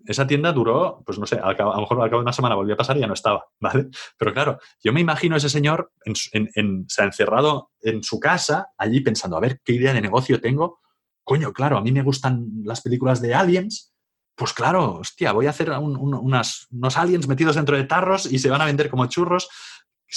esa 0.04 0.26
tienda 0.26 0.52
duró, 0.52 1.02
pues 1.04 1.18
no 1.18 1.26
sé, 1.26 1.36
a, 1.42 1.52
lo 1.52 1.80
mejor 1.80 2.02
al 2.02 2.10
cabo 2.10 2.20
de 2.20 2.24
una 2.24 2.32
semana 2.32 2.54
volvió 2.54 2.74
a 2.74 2.76
pasar 2.76 2.96
y 2.96 3.00
ya 3.00 3.06
no 3.06 3.14
estaba, 3.14 3.46
¿vale? 3.60 3.88
Pero 4.18 4.32
claro, 4.32 4.58
yo 4.82 4.92
me 4.92 5.00
imagino 5.00 5.36
ese 5.36 5.48
señor 5.48 5.92
se 6.14 7.02
ha 7.02 7.04
encerrado 7.04 7.70
en 7.80 8.02
su 8.02 8.20
casa, 8.20 8.68
allí 8.78 9.00
pensando, 9.00 9.36
a 9.36 9.40
ver, 9.40 9.60
¿qué 9.64 9.72
idea 9.72 9.92
de 9.92 10.00
negocio 10.00 10.40
tengo? 10.40 10.80
Coño, 11.24 11.52
claro, 11.52 11.78
a 11.78 11.82
mí 11.82 11.92
me 11.92 12.02
gustan 12.02 12.46
las 12.64 12.80
películas 12.80 13.20
de 13.20 13.34
aliens, 13.34 13.92
pues 14.36 14.52
claro, 14.52 14.96
hostia, 14.96 15.32
voy 15.32 15.46
a 15.46 15.50
hacer 15.50 15.70
unas, 15.70 16.66
unos 16.70 16.96
aliens 16.98 17.26
metidos 17.26 17.56
dentro 17.56 17.76
de 17.76 17.84
tarros 17.84 18.30
y 18.30 18.38
se 18.38 18.50
van 18.50 18.60
a 18.60 18.66
vender 18.66 18.90
como 18.90 19.06
churros 19.06 19.48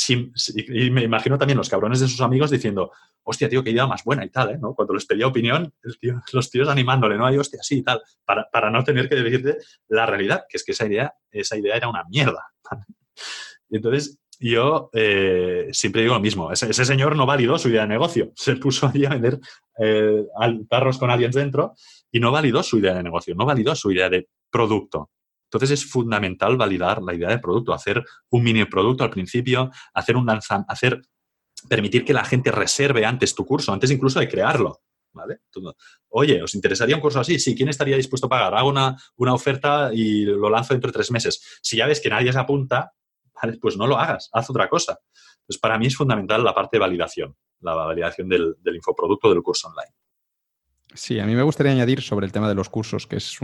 y 0.08 0.92
me 0.92 1.03
imagino 1.03 1.38
también 1.38 1.58
los 1.58 1.69
cabrones 1.69 2.00
de 2.00 2.08
sus 2.08 2.22
amigos 2.22 2.51
diciendo, 2.51 2.92
hostia, 3.24 3.50
tío, 3.50 3.64
qué 3.64 3.72
idea 3.72 3.88
más 3.88 4.03
buena 4.03 4.26
y 4.26 4.30
tal, 4.30 4.51
¿eh? 4.51 4.58
¿no? 4.59 4.74
Cuando 4.74 4.93
les 4.93 5.06
pedía 5.06 5.27
opinión, 5.27 5.74
los 6.34 6.50
tíos 6.50 6.69
animándole, 6.69 7.18
¿no? 7.18 7.26
Hay, 7.26 7.38
hostia, 7.38 7.59
sí 7.61 7.80
y 7.80 7.84
tal, 7.84 8.01
para, 8.26 8.69
no 8.69 8.84
tener 8.84 9.09
que 9.09 9.16
decirte 9.16 9.58
la 9.88 10.06
realidad, 10.06 10.43
que 10.50 10.58
es 10.58 10.64
que 10.64 10.72
esa 10.72 10.85
idea, 10.85 11.14
esa 11.32 11.58
idea 11.58 11.76
era 11.76 11.90
una 11.90 12.03
mierda. 12.09 12.43
y 13.69 13.77
entonces, 13.77 14.19
yo 14.40 14.90
eh, 14.93 15.68
siempre 15.74 16.01
digo 16.01 16.14
lo 16.14 16.22
mismo, 16.22 16.51
ese, 16.51 16.74
señor 16.74 17.16
no 17.16 17.26
validó 17.26 17.58
su 17.58 17.69
idea 17.69 17.82
de 17.82 17.90
negocio, 17.90 18.32
se 18.35 18.56
puso 18.56 18.88
allí 18.88 19.06
a 19.06 19.09
vender 19.09 19.40
eh, 19.77 20.26
tarros 20.69 20.98
con 20.98 21.11
aliens 21.11 21.35
dentro 21.35 21.74
y 22.11 22.19
no 22.19 22.32
validó 22.32 22.64
su 22.64 22.80
idea 22.80 22.93
de 22.93 23.03
negocio, 23.03 23.35
no 23.35 23.45
validó 23.45 23.76
su 23.76 23.92
idea 23.92 24.09
de 24.09 24.27
producto. 24.50 25.09
Entonces 25.52 25.72
es 25.72 25.86
fundamental 25.86 26.58
validar 26.58 27.02
la 27.02 27.16
idea 27.16 27.30
de 27.30 27.40
producto, 27.40 27.74
hacer 27.74 28.06
un 28.30 28.44
mini 28.44 28.66
producto 28.66 29.03
al 29.03 29.10
principio, 29.10 29.72
hacer 29.94 30.16
un 30.16 30.30
hacer 30.30 31.02
permitir 31.68 32.06
que 32.06 32.14
la 32.14 32.24
gente 32.24 32.52
reserve 32.52 33.06
antes 33.06 33.34
tu 33.34 33.45
curso, 33.45 33.74
antes 33.74 33.90
incluso 33.90 34.19
de 34.19 34.30
crearlo. 34.30 34.82
¿Vale? 35.11 35.40
Oye, 36.10 36.44
¿os 36.44 36.53
interesaría 36.53 36.95
un 36.95 37.02
curso 37.02 37.19
así? 37.19 37.40
Sí, 37.40 37.56
¿quién 37.56 37.68
estaría 37.68 37.98
dispuesto 37.98 38.28
a 38.28 38.30
pagar? 38.30 38.53
Hago 38.53 38.69
una, 38.69 39.34
oferta 39.34 39.90
y 39.92 40.24
lo 40.24 40.52
lanzo 40.52 40.76
dentro 40.76 40.90
de 40.90 40.94
tres 40.94 41.10
meses. 41.10 41.60
Si 41.64 41.78
ya 41.78 41.88
ves 41.88 42.00
que 42.00 42.10
nadie 42.10 42.32
se 42.32 42.38
apunta, 42.38 42.94
pues 43.60 43.76
no 43.76 43.88
lo 43.88 43.98
hagas, 43.98 44.30
haz 44.32 44.52
otra 44.52 44.69
cosa. 44.69 45.00
Entonces, 45.40 45.60
para 45.60 45.80
mí 45.80 45.88
es 45.88 45.95
fundamental 45.95 46.44
la 46.44 46.53
parte 46.53 46.78
de 46.78 46.82
validación, 46.82 47.36
la 47.61 47.74
validación 47.74 48.30
del, 48.30 48.56
del 48.60 48.76
infoproducto 48.76 49.32
del 49.32 49.42
curso 49.42 49.69
online. 49.69 49.94
Sí, 50.93 51.19
a 51.19 51.26
mí 51.26 51.35
me 51.35 51.43
gustaría 51.43 51.72
añadir 51.72 52.01
sobre 52.01 52.26
el 52.26 52.32
tema 52.32 52.50
de 52.50 52.56
los 52.56 52.69
cursos, 52.69 53.06
que 53.06 53.18
es 53.18 53.38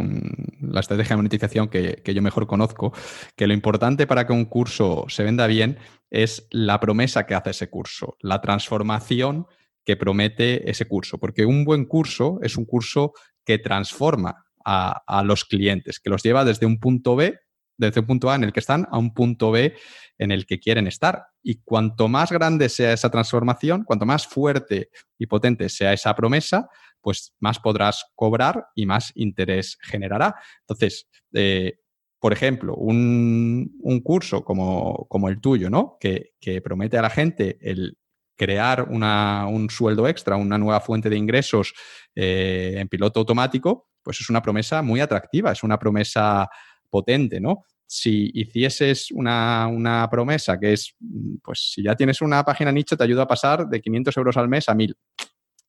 la 0.61 0.79
estrategia 0.79 1.11
de 1.11 1.17
monetización 1.17 1.67
que, 1.67 2.01
yo 2.03 2.21
mejor 2.21 2.47
conozco, 2.47 2.91
que 3.35 3.45
lo 3.45 3.53
importante 3.53 4.07
para 4.07 4.25
que 4.25 4.33
un 4.33 4.45
curso 4.45 5.05
se 5.09 5.23
venda 5.23 5.45
bien 5.45 5.77
es 6.09 6.47
la 6.49 6.79
promesa 6.79 7.27
que 7.27 7.35
hace 7.35 7.51
ese 7.51 7.69
curso, 7.69 8.17
la 8.19 8.41
transformación 8.41 9.45
que 9.83 9.95
promete 9.95 10.69
ese 10.69 10.87
curso, 10.87 11.19
porque 11.19 11.45
un 11.45 11.65
buen 11.65 11.85
curso 11.85 12.39
es 12.41 12.57
un 12.57 12.65
curso 12.65 13.13
que 13.45 13.59
transforma 13.59 14.47
a, 14.65 15.03
a 15.05 15.23
los 15.23 15.45
clientes, 15.45 15.99
que 15.99 16.09
los 16.09 16.23
lleva 16.23 16.45
desde 16.45 16.65
un 16.65 16.79
punto 16.79 17.15
B, 17.15 17.39
desde 17.77 17.99
un 17.99 18.07
punto 18.07 18.31
A 18.31 18.35
en 18.35 18.45
el 18.45 18.53
que 18.53 18.59
están, 18.59 18.87
a 18.89 18.97
un 18.97 19.13
punto 19.13 19.51
B 19.51 19.75
en 20.17 20.31
el 20.31 20.45
que 20.45 20.59
quieren 20.59 20.87
estar. 20.87 21.27
Y 21.43 21.61
cuanto 21.63 22.07
más 22.07 22.31
grande 22.31 22.69
sea 22.69 22.93
esa 22.93 23.11
transformación, 23.11 23.83
cuanto 23.83 24.05
más 24.05 24.25
fuerte 24.25 24.89
y 25.19 25.27
potente 25.27 25.69
sea 25.69 25.93
esa 25.93 26.15
promesa, 26.15 26.69
pues 27.05 27.35
más 27.39 27.59
podrás 27.59 28.03
cobrar 28.15 28.65
y 28.73 28.87
más 28.87 29.11
interés 29.13 29.77
generará. 29.79 30.33
Entonces, 30.61 31.07
eh, 31.33 31.77
por 32.19 32.33
ejemplo, 32.33 32.73
un, 32.73 33.69
curso 34.03 34.43
como, 34.43 35.29
el 35.29 35.39
tuyo, 35.39 35.69
¿no? 35.69 35.97
Que, 35.99 36.31
promete 36.63 36.97
a 36.97 37.03
la 37.03 37.11
gente 37.11 37.59
el 37.61 37.99
crear 38.35 38.87
un 38.89 39.67
sueldo 39.69 40.07
extra, 40.07 40.35
una 40.35 40.57
nueva 40.57 40.79
fuente 40.79 41.07
de 41.07 41.15
ingresos 41.15 41.75
eh, 42.15 42.73
en 42.77 42.87
piloto 42.87 43.19
automático, 43.19 43.87
pues 44.01 44.19
es 44.21 44.31
una 44.31 44.41
promesa 44.41 44.81
muy 44.81 44.99
atractiva, 44.99 45.51
es 45.51 45.61
una 45.61 45.77
promesa 45.77 46.49
potente, 46.89 47.39
¿no? 47.39 47.65
Si 47.85 48.31
hicieses 48.33 49.11
una, 49.11 49.67
una, 49.67 50.09
promesa 50.09 50.59
que 50.59 50.73
es, 50.73 50.95
pues 51.43 51.71
si 51.71 51.83
ya 51.83 51.95
tienes 51.95 52.19
una 52.21 52.43
página 52.43 52.71
nicho, 52.71 52.97
te 52.97 53.03
ayuda 53.03 53.21
a 53.21 53.27
pasar 53.27 53.67
de 53.67 53.79
500 53.79 54.17
euros 54.17 54.37
al 54.37 54.49
mes 54.49 54.67
a 54.69 54.73
1000 54.73 54.97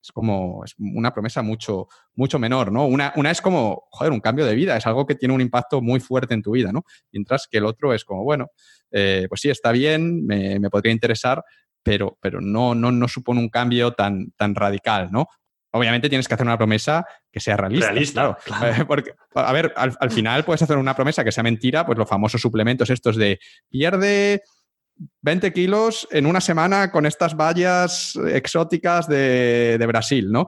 es 0.06 0.12
como 0.12 0.62
es 0.64 0.74
una 0.78 1.12
promesa 1.12 1.42
mucho, 1.42 1.88
mucho 2.14 2.38
menor, 2.38 2.70
¿no? 2.70 2.86
Una, 2.86 3.12
una, 3.16 3.30
es 3.30 3.40
como, 3.40 3.86
joder, 3.90 4.12
un 4.12 4.20
cambio 4.20 4.46
de 4.46 4.54
vida, 4.54 4.76
es 4.76 4.86
algo 4.86 5.04
que 5.04 5.16
tiene 5.16 5.34
un 5.34 5.40
impacto 5.40 5.82
muy 5.82 5.98
fuerte 5.98 6.34
en 6.34 6.42
tu 6.42 6.52
vida, 6.52 6.72
¿no? 6.72 6.84
Mientras 7.12 7.48
que 7.50 7.58
el 7.58 7.64
otro 7.64 7.92
es 7.92 8.04
como, 8.04 8.22
bueno, 8.22 8.48
eh, 8.92 9.26
pues 9.28 9.40
sí, 9.40 9.50
está 9.50 9.72
bien, 9.72 10.24
me, 10.24 10.60
podría 10.70 10.92
interesar, 10.92 11.42
pero, 11.82 12.16
pero 12.20 12.40
no, 12.40 12.74
no, 12.74 12.92
no 12.92 13.08
supone 13.08 13.40
un 13.40 13.48
cambio 13.48 13.92
tan, 13.92 14.30
tan 14.36 14.54
radical, 14.54 15.10
¿no? 15.10 15.26
Obviamente 15.72 16.08
tienes 16.08 16.28
que 16.28 16.34
hacer 16.34 16.46
una 16.46 16.56
promesa 16.56 17.04
que 17.30 17.40
sea 17.40 17.56
realista. 17.56 17.88
Realista, 17.88 18.38
claro. 18.44 18.86
Porque, 18.86 19.12
a 19.34 19.52
ver, 19.52 19.72
al, 19.76 19.94
al, 19.98 20.10
final 20.10 20.44
puedes 20.44 20.62
hacer 20.62 20.78
una 20.78 20.94
promesa 20.94 21.24
que 21.24 21.32
sea 21.32 21.42
mentira, 21.42 21.84
pues 21.84 21.98
los 21.98 22.08
famosos 22.08 22.40
suplementos 22.40 22.88
estos 22.90 23.16
de 23.16 23.40
pierde 23.68 24.42
20 25.22 25.52
kilos 25.52 26.08
en 26.10 26.26
una 26.26 26.40
semana 26.40 26.90
con 26.90 27.06
estas 27.06 27.36
vallas 27.36 28.18
exóticas 28.28 29.08
de, 29.08 29.84
Brasil, 29.86 30.30
¿no? 30.30 30.46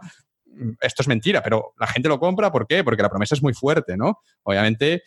Esto 0.80 1.02
es 1.02 1.08
mentira, 1.08 1.42
pero 1.42 1.74
la 1.78 1.86
gente 1.86 2.08
lo 2.08 2.18
compra, 2.18 2.50
¿por 2.50 2.66
qué? 2.66 2.82
Porque 2.82 3.02
la 3.02 3.10
promesa 3.10 3.34
es 3.34 3.42
muy 3.42 3.54
fuerte, 3.54 3.96
¿no? 3.96 4.18
Obviamente 4.42 5.02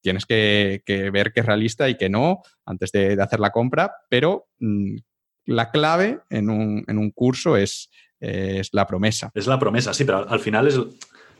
tienes 0.00 0.26
que, 0.26 0.82
ver 1.12 1.32
que 1.32 1.40
es 1.40 1.46
realista 1.46 1.88
y 1.88 1.96
que 1.96 2.10
no 2.10 2.42
antes 2.66 2.92
de, 2.92 3.20
hacer 3.20 3.40
la 3.40 3.50
compra, 3.50 3.92
pero 4.08 4.48
mm, 4.58 4.96
la 5.46 5.70
clave 5.70 6.20
en 6.30 6.50
un, 6.50 7.10
curso 7.12 7.56
es, 7.56 7.90
la 8.72 8.86
promesa. 8.86 9.30
Es 9.34 9.46
la 9.46 9.58
promesa, 9.58 9.92
sí, 9.92 10.04
pero 10.04 10.28
al 10.28 10.40
final 10.40 10.68
es, 10.68 10.78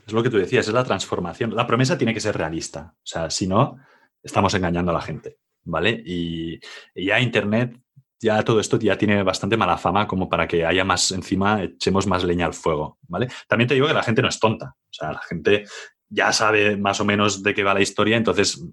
es 0.07 0.13
lo 0.13 0.23
que 0.23 0.31
tú 0.31 0.39
decías, 0.39 0.67
es 0.67 0.75
la 0.75 0.85
transformación. 0.85 1.55
La 1.55 1.67
promesa 1.67 1.97
tiene 1.97 2.15
que 2.15 2.21
ser 2.21 2.37
realista, 2.37 2.95
o 2.97 3.07
sea, 3.07 3.31
si 3.31 3.47
no, 3.47 3.79
estamos 4.23 4.55
engañando 4.55 4.91
a 4.91 4.95
la 4.95 5.01
gente. 5.01 5.39
¿Vale? 5.65 6.02
Y, 6.05 6.60
ya 6.94 7.20
Internet, 7.20 7.78
ya 8.20 8.43
todo 8.43 8.60
esto 8.60 8.78
ya 8.78 8.97
tiene 8.97 9.23
bastante 9.23 9.57
mala 9.57 9.76
fama 9.76 10.07
como 10.07 10.28
para 10.28 10.47
que 10.47 10.65
haya 10.65 10.84
más 10.84 11.10
encima, 11.10 11.62
echemos 11.62 12.07
más 12.07 12.25
leña 12.25 12.47
al 12.47 12.55
fuego, 12.55 12.99
¿vale? 13.09 13.28
También 13.49 13.68
te 13.68 13.75
digo 13.75 13.86
que 13.86 13.94
la 13.94 14.02
gente 14.02 14.23
no 14.23 14.28
es 14.28 14.39
tonta, 14.39 14.76
o 14.76 14.93
sea, 14.93 15.12
la 15.12 15.20
gente 15.20 15.65
ya 16.09 16.33
sabe 16.33 16.76
más 16.76 17.01
o 17.01 17.05
menos 17.05 17.43
de 17.43 17.55
qué 17.55 17.65
va 17.65 17.75
la 17.75 17.83
historia, 17.83 18.17
entonces 18.17 18.65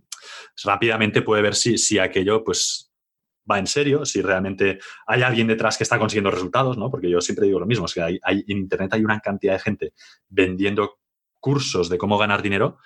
rápidamente 0.63 1.21
puede 1.21 1.41
ver 1.41 1.55
si, 1.55 1.77
si 1.77 1.97
aquello, 1.97 2.43
pues 2.43 2.91
va 3.49 3.59
en 3.59 3.67
serio, 3.67 4.05
si 4.05 4.21
realmente 4.21 4.79
hay 5.07 5.23
alguien 5.23 5.47
detrás 5.47 5.77
que 5.77 5.83
está 5.83 5.97
consiguiendo 5.97 6.31
resultados, 6.31 6.77
¿no? 6.77 6.89
Porque 6.91 7.09
yo 7.09 7.19
siempre 7.21 7.47
digo 7.47 7.59
lo 7.59 7.65
mismo, 7.65 7.85
es 7.85 7.93
que 7.93 8.01
hay, 8.01 8.19
en 8.23 8.57
Internet 8.57 8.93
hay 8.93 9.03
una 9.03 9.19
cantidad 9.19 9.53
de 9.53 9.59
gente 9.59 9.93
vendiendo 10.29 10.99
cursos 11.39 11.89
de 11.89 11.97
cómo 11.97 12.17
ganar 12.17 12.41
dinero 12.41 12.77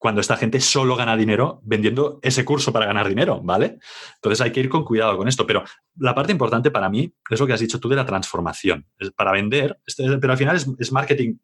cuando 0.00 0.22
esta 0.22 0.38
gente 0.38 0.60
solo 0.60 0.96
gana 0.96 1.14
dinero 1.14 1.60
vendiendo 1.62 2.20
ese 2.22 2.42
curso 2.42 2.72
para 2.72 2.86
ganar 2.86 3.06
dinero, 3.06 3.42
¿vale? 3.42 3.78
Entonces 4.14 4.40
hay 4.40 4.50
que 4.50 4.60
ir 4.60 4.70
con 4.70 4.82
cuidado 4.82 5.18
con 5.18 5.28
esto. 5.28 5.46
Pero 5.46 5.62
la 5.96 6.14
parte 6.14 6.32
importante 6.32 6.70
para 6.70 6.88
mí 6.88 7.14
es 7.28 7.38
lo 7.38 7.46
que 7.46 7.52
has 7.52 7.60
dicho 7.60 7.78
tú 7.78 7.90
de 7.90 7.96
la 7.96 8.06
transformación. 8.06 8.86
para 9.14 9.32
vender, 9.32 9.78
este, 9.86 10.16
pero 10.16 10.32
al 10.32 10.38
final 10.38 10.56
es, 10.56 10.90
marketing 10.90 11.36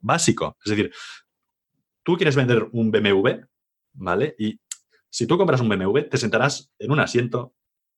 básico. 0.00 0.58
Es 0.62 0.68
decir, 0.68 0.92
tú 2.02 2.14
quieres 2.18 2.36
vender 2.36 2.68
un 2.72 2.90
BMW, 2.90 3.40
¿vale? 3.94 4.34
Y 4.38 4.60
si 5.08 5.26
tú 5.26 5.38
compras 5.38 5.62
un 5.62 5.70
BMW, 5.70 6.00
te 6.10 6.18
sentarás 6.18 6.70
en 6.78 6.92
un 6.92 7.00
asiento, 7.00 7.54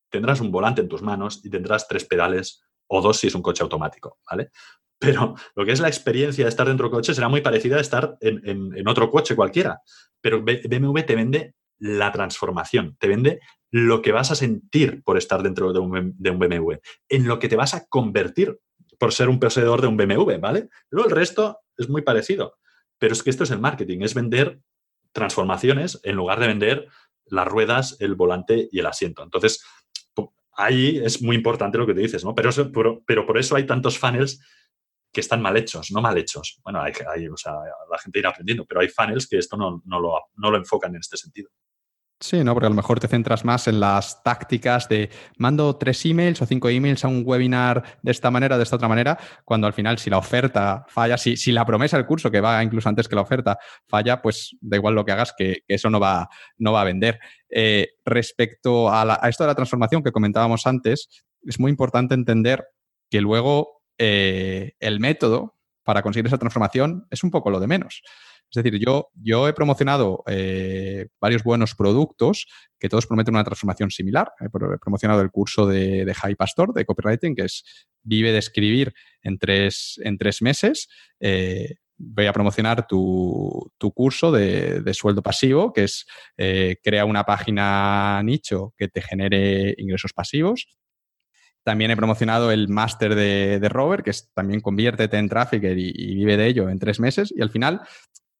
tendrás 0.08 0.40
un 0.40 0.52
volante 0.52 0.82
en 0.82 0.88
tus 0.88 1.02
manos 1.02 1.44
y 1.44 1.50
tendrás 1.50 1.88
tres 1.88 2.04
pedales 2.04 2.62
o 2.86 3.00
dos 3.00 3.18
si 3.18 3.26
es 3.26 3.34
un 3.34 3.42
coche 3.42 3.62
automático, 3.62 4.18
¿vale? 4.30 4.50
Pero 4.98 5.34
lo 5.54 5.64
que 5.64 5.72
es 5.72 5.80
la 5.80 5.88
experiencia 5.88 6.44
de 6.44 6.48
estar 6.48 6.66
dentro 6.66 6.88
del 6.88 6.94
coche 6.94 7.14
será 7.14 7.28
muy 7.28 7.40
parecida 7.40 7.76
a 7.76 7.80
estar 7.80 8.16
en, 8.20 8.88
otro 8.88 9.10
coche 9.10 9.36
cualquiera. 9.36 9.80
Pero 10.20 10.42
BMW 10.42 11.00
te 11.00 11.14
vende 11.14 11.54
la 11.78 12.12
transformación, 12.12 12.96
te 12.98 13.08
vende 13.08 13.40
lo 13.70 14.00
que 14.00 14.12
vas 14.12 14.30
a 14.30 14.34
sentir 14.34 15.02
por 15.02 15.18
estar 15.18 15.42
dentro 15.42 15.72
de 15.72 15.80
un, 15.80 16.14
BMW, 16.16 16.74
en 17.08 17.28
lo 17.28 17.38
que 17.38 17.48
te 17.48 17.56
vas 17.56 17.74
a 17.74 17.86
convertir 17.86 18.58
por 18.98 19.12
ser 19.12 19.28
un 19.28 19.40
poseedor 19.40 19.82
de 19.82 19.88
un 19.88 19.96
BMW, 19.96 20.38
¿vale? 20.40 20.68
Luego 20.90 21.08
el 21.08 21.14
resto 21.14 21.58
es 21.76 21.88
muy 21.88 22.02
parecido. 22.02 22.56
Pero 22.98 23.12
es 23.12 23.22
que 23.22 23.30
esto 23.30 23.44
es 23.44 23.50
el 23.50 23.58
marketing, 23.58 24.00
es 24.02 24.14
vender 24.14 24.60
transformaciones 25.12 26.00
en 26.04 26.16
lugar 26.16 26.40
de 26.40 26.46
vender 26.46 26.88
las 27.26 27.46
ruedas, 27.46 27.96
el 27.98 28.14
volante 28.14 28.68
y 28.70 28.78
el 28.78 28.86
asiento. 28.86 29.22
Entonces, 29.22 29.64
ahí 30.56 30.98
es 30.98 31.22
muy 31.22 31.36
importante 31.36 31.78
lo 31.78 31.86
que 31.86 31.94
te 31.94 32.00
dices, 32.00 32.24
¿no? 32.24 32.34
Pero, 32.34 32.50
pero, 33.06 33.26
por 33.26 33.38
eso 33.38 33.56
hay 33.56 33.66
tantos 33.66 33.98
funnels 33.98 34.40
que 35.12 35.20
están 35.20 35.40
mal 35.40 35.56
hechos, 35.56 35.90
no 35.92 36.00
mal 36.00 36.16
hechos. 36.18 36.60
Bueno, 36.64 36.80
hay, 36.82 37.28
o 37.28 37.36
sea, 37.36 37.52
la 37.90 37.98
gente 37.98 38.18
irá 38.18 38.30
aprendiendo, 38.30 38.64
pero 38.64 38.80
hay 38.80 38.88
funnels 38.88 39.28
que 39.28 39.38
esto 39.38 39.56
no, 39.56 39.82
no, 39.84 40.00
lo, 40.00 40.20
no 40.36 40.50
lo 40.50 40.56
enfocan 40.56 40.94
en 40.94 41.00
este 41.00 41.16
sentido. 41.16 41.50
Sí, 42.24 42.42
¿no? 42.42 42.54
Porque 42.54 42.68
a 42.68 42.70
lo 42.70 42.74
mejor 42.74 43.00
te 43.00 43.06
centras 43.06 43.44
más 43.44 43.68
en 43.68 43.80
las 43.80 44.22
tácticas 44.22 44.88
de 44.88 45.10
mando 45.36 45.76
tres 45.76 46.06
emails 46.06 46.40
o 46.40 46.46
cinco 46.46 46.70
emails 46.70 47.04
a 47.04 47.08
un 47.08 47.22
webinar 47.22 47.98
de 48.00 48.12
esta 48.12 48.30
manera, 48.30 48.56
de 48.56 48.62
esta 48.62 48.76
otra 48.76 48.88
manera, 48.88 49.18
cuando 49.44 49.66
al 49.66 49.74
final 49.74 49.98
si 49.98 50.08
la 50.08 50.16
oferta 50.16 50.86
falla, 50.88 51.18
si, 51.18 51.36
si 51.36 51.52
la 51.52 51.66
promesa 51.66 51.98
del 51.98 52.06
curso, 52.06 52.30
que 52.30 52.40
va 52.40 52.62
incluso 52.62 52.88
antes 52.88 53.08
que 53.08 53.14
la 53.14 53.20
oferta, 53.20 53.58
falla, 53.86 54.22
pues 54.22 54.56
da 54.62 54.78
igual 54.78 54.94
lo 54.94 55.04
que 55.04 55.12
hagas, 55.12 55.34
que, 55.36 55.64
eso 55.68 55.90
no 55.90 56.00
va, 56.00 56.30
no 56.56 56.72
va 56.72 56.80
a 56.80 56.84
vender. 56.84 57.20
Eh, 57.50 57.88
respecto 58.06 58.88
a, 58.88 59.20
esto 59.28 59.44
de 59.44 59.48
la 59.48 59.54
transformación 59.54 60.02
que 60.02 60.10
comentábamos 60.10 60.66
antes, 60.66 61.26
es 61.42 61.60
muy 61.60 61.70
importante 61.70 62.14
entender 62.14 62.64
que 63.10 63.20
luego 63.20 63.82
eh, 63.98 64.72
el 64.80 64.98
método 64.98 65.58
para 65.82 66.00
conseguir 66.00 66.28
esa 66.28 66.38
transformación 66.38 67.06
es 67.10 67.22
un 67.22 67.30
poco 67.30 67.50
lo 67.50 67.60
de 67.60 67.66
menos. 67.66 68.02
Es 68.56 68.62
decir, 68.62 68.78
yo, 68.78 69.10
yo 69.14 69.48
he 69.48 69.52
promocionado 69.52 70.22
eh, 70.26 71.08
varios 71.20 71.42
buenos 71.42 71.74
productos 71.74 72.46
que 72.78 72.88
todos 72.88 73.06
prometen 73.06 73.34
una 73.34 73.44
transformación 73.44 73.90
similar. 73.90 74.32
He 74.38 74.48
promocionado 74.48 75.22
el 75.22 75.30
curso 75.30 75.66
de, 75.66 76.04
de 76.04 76.14
Javi 76.14 76.36
Pastor 76.36 76.72
de 76.72 76.84
copywriting, 76.84 77.34
que 77.34 77.42
es 77.42 77.64
Vive 78.02 78.32
de 78.32 78.38
escribir 78.38 78.94
en 79.22 79.38
tres, 79.38 79.98
en 80.04 80.18
tres 80.18 80.42
meses. 80.42 80.88
Eh, 81.18 81.76
voy 81.96 82.26
a 82.26 82.32
promocionar 82.32 82.86
tu, 82.86 83.72
curso 83.94 84.30
de, 84.30 84.94
sueldo 84.94 85.22
pasivo, 85.22 85.72
que 85.72 85.84
es 85.84 86.06
eh, 86.36 86.76
crea 86.82 87.04
una 87.04 87.24
página 87.24 88.22
nicho 88.22 88.74
que 88.76 88.88
te 88.88 89.02
genere 89.02 89.74
ingresos 89.78 90.12
pasivos. 90.12 90.68
También 91.62 91.90
he 91.90 91.96
promocionado 91.96 92.50
el 92.52 92.68
máster 92.68 93.14
de, 93.14 93.58
de 93.58 93.68
Robert, 93.70 94.04
que 94.04 94.10
es 94.10 94.30
también 94.34 94.60
conviértete 94.60 95.16
en 95.16 95.30
Trafficker 95.30 95.78
y, 95.78 96.14
vive 96.14 96.36
de 96.36 96.46
ello 96.46 96.68
en 96.68 96.78
tres 96.78 97.00
meses. 97.00 97.32
Y 97.34 97.40
al 97.40 97.48
final 97.48 97.80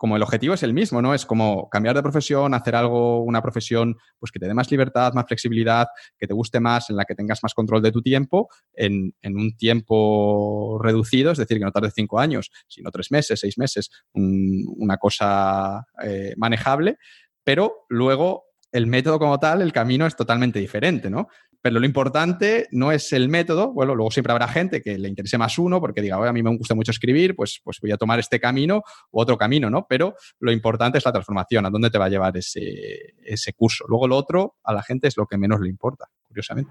como 0.04 0.16
el 0.16 0.22
objetivo 0.22 0.52
es 0.52 0.62
el 0.62 0.74
mismo, 0.74 1.00
¿no? 1.00 1.14
Es 1.14 1.24
como 1.24 1.70
cambiar 1.70 1.96
de 1.96 2.02
profesión, 2.02 2.52
hacer 2.52 2.76
algo, 2.76 3.22
una 3.22 3.40
profesión 3.40 3.96
pues 4.18 4.30
que 4.30 4.38
te 4.38 4.46
dé 4.46 4.52
más 4.52 4.70
libertad, 4.70 5.14
más 5.14 5.24
flexibilidad, 5.26 5.86
que 6.18 6.26
te 6.26 6.34
guste 6.34 6.60
más, 6.60 6.90
en 6.90 6.96
la 6.96 7.06
que 7.06 7.14
tengas 7.14 7.42
más 7.42 7.54
control 7.54 7.80
de 7.80 7.90
tu 7.90 8.02
tiempo, 8.02 8.50
en, 8.74 9.14
un 9.24 9.56
tiempo 9.56 10.78
reducido, 10.82 11.32
es 11.32 11.38
decir, 11.38 11.56
que 11.56 11.64
no 11.64 11.72
tarde 11.72 11.90
cinco 11.90 12.20
años, 12.20 12.50
sino 12.68 12.90
tres 12.90 13.10
meses, 13.12 13.40
seis 13.40 13.56
meses, 13.56 13.88
una 14.12 14.98
cosa 14.98 15.86
eh, 16.02 16.34
manejable, 16.36 16.98
pero 17.42 17.86
luego 17.88 18.44
el 18.72 18.86
método 18.86 19.18
como 19.18 19.38
tal, 19.38 19.62
el 19.62 19.72
camino 19.72 20.04
es 20.06 20.16
totalmente 20.16 20.58
diferente, 20.58 21.08
¿no? 21.08 21.28
Pero 21.64 21.80
lo 21.80 21.86
importante 21.86 22.68
no 22.72 22.92
es 22.92 23.10
el 23.14 23.30
método, 23.30 23.72
bueno, 23.72 23.94
luego 23.94 24.10
siempre 24.10 24.32
habrá 24.32 24.48
gente 24.48 24.82
que 24.82 24.98
le 24.98 25.08
interese 25.08 25.38
más 25.38 25.58
uno 25.58 25.80
porque 25.80 26.02
diga, 26.02 26.16
a 26.16 26.32
mí 26.34 26.42
me 26.42 26.54
gusta 26.58 26.74
mucho 26.74 26.90
escribir, 26.90 27.34
pues, 27.34 27.62
pues 27.64 27.80
voy 27.80 27.90
a 27.90 27.96
tomar 27.96 28.18
este 28.18 28.38
camino 28.38 28.82
u 29.10 29.18
otro 29.18 29.38
camino, 29.38 29.70
¿no? 29.70 29.86
Pero 29.88 30.14
lo 30.40 30.52
importante 30.52 30.98
es 30.98 31.06
la 31.06 31.12
transformación, 31.12 31.64
a 31.64 31.70
dónde 31.70 31.88
te 31.88 31.96
va 31.96 32.04
a 32.04 32.08
llevar 32.10 32.36
ese, 32.36 33.14
ese 33.22 33.54
curso. 33.54 33.86
Luego 33.88 34.06
lo 34.06 34.18
otro 34.18 34.56
a 34.62 34.74
la 34.74 34.82
gente 34.82 35.08
es 35.08 35.16
lo 35.16 35.24
que 35.24 35.38
menos 35.38 35.58
le 35.58 35.70
importa, 35.70 36.04
curiosamente. 36.28 36.70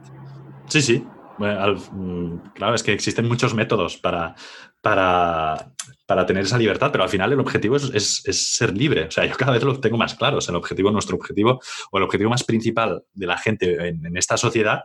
Sí, 0.68 0.80
sí, 0.84 1.04
Mm, 1.38 2.38
claro, 2.54 2.76
es 2.76 2.84
que 2.84 2.94
existen 2.94 3.28
muchos 3.28 3.54
métodos 3.54 3.98
para, 3.98 4.36
para, 4.82 5.74
para, 6.06 6.26
tener 6.26 6.44
esa 6.44 6.58
libertad, 6.58 6.92
pero 6.92 7.04
al 7.04 7.10
final 7.10 7.32
el 7.32 7.40
objetivo 7.40 7.78
es, 7.78 8.22
ser 8.32 8.76
libre. 8.76 9.06
O 9.06 9.12
sea, 9.12 9.26
yo 9.26 9.36
cada 9.36 9.54
vez 9.54 9.64
lo 9.64 9.80
tengo 9.80 9.98
más 9.98 10.16
claro. 10.16 10.40
el 10.48 10.56
objetivo, 10.56 10.92
nuestro 10.92 11.16
objetivo, 11.18 11.60
o 11.92 11.98
el 11.98 12.04
objetivo 12.04 12.30
más 12.30 12.44
principal 12.44 13.04
de 13.14 13.28
la 13.28 13.38
gente 13.38 13.88
en, 13.88 14.16
esta 14.18 14.38
sociedad, 14.38 14.84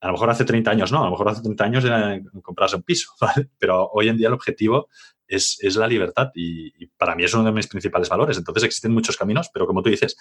a 0.00 0.06
lo 0.06 0.12
mejor 0.12 0.30
hace 0.30 0.44
30 0.44 0.70
años 0.70 0.92
no, 0.92 1.00
a 1.00 1.06
lo 1.06 1.10
mejor 1.10 1.28
hace 1.28 1.42
30 1.42 1.64
años 1.64 1.84
era 1.84 2.20
comprarse 2.42 2.76
un 2.76 2.82
piso. 2.82 3.10
Pero 3.58 3.88
hoy 3.92 4.08
en 4.08 4.16
día 4.16 4.28
el 4.28 4.34
objetivo 4.34 4.88
es, 5.26 5.58
la 5.76 5.86
libertad 5.86 6.30
y 6.34 6.86
para 6.96 7.14
mí 7.14 7.24
es 7.24 7.34
uno 7.34 7.44
de 7.44 7.52
mis 7.52 7.66
principales 7.66 8.08
valores. 8.08 8.38
Entonces 8.38 8.62
existen 8.64 8.94
muchos 8.94 9.16
caminos, 9.16 9.50
pero 9.52 9.66
como 9.66 9.82
tú 9.82 9.90
dices, 9.90 10.16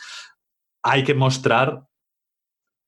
hay 0.82 1.04
que 1.04 1.14
mostrar 1.14 1.84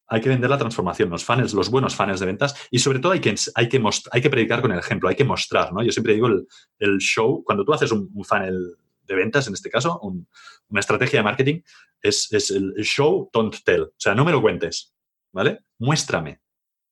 hay 0.10 0.22
que 0.22 0.30
vender 0.30 0.50
la 0.50 0.58
transformación, 0.58 1.10
los 1.10 1.24
funnels, 1.24 1.54
los 1.54 1.70
buenos 1.70 1.96
funnels 1.96 2.20
de 2.20 2.26
ventas 2.26 2.56
y 2.72 2.80
sobre 2.80 3.00
todo 3.00 3.12
hay 3.12 3.20
que, 3.20 3.36
hay 3.56 3.70
que, 3.70 3.84
hay 4.12 4.22
que 4.22 4.30
predicar 4.30 4.62
con 4.62 4.72
el 4.72 4.80
ejemplo, 4.80 5.08
hay 5.08 5.16
que 5.16 5.24
mostrar, 5.24 5.72
¿no? 5.72 5.84
Yo 5.84 5.92
siempre 5.92 6.14
digo 6.14 6.28
el, 6.28 6.98
show, 6.98 7.44
cuando 7.44 7.64
tú 7.64 7.74
haces 7.74 7.92
un, 7.92 8.10
funnel 8.24 8.76
de 9.04 9.16
ventas, 9.16 9.48
en 9.48 9.54
este 9.54 9.70
caso, 9.70 10.00
una 10.02 10.80
estrategia 10.80 11.20
de 11.20 11.24
marketing, 11.24 11.62
es, 12.02 12.32
el 12.52 12.74
show, 12.84 13.30
don't 13.32 13.56
tell. 13.64 13.84
O 13.84 13.94
sea, 13.98 14.16
no 14.16 14.26
me 14.26 14.32
lo 14.32 14.42
cuentes, 14.42 14.94
¿vale? 15.32 15.60
Muéstrame. 15.78 16.42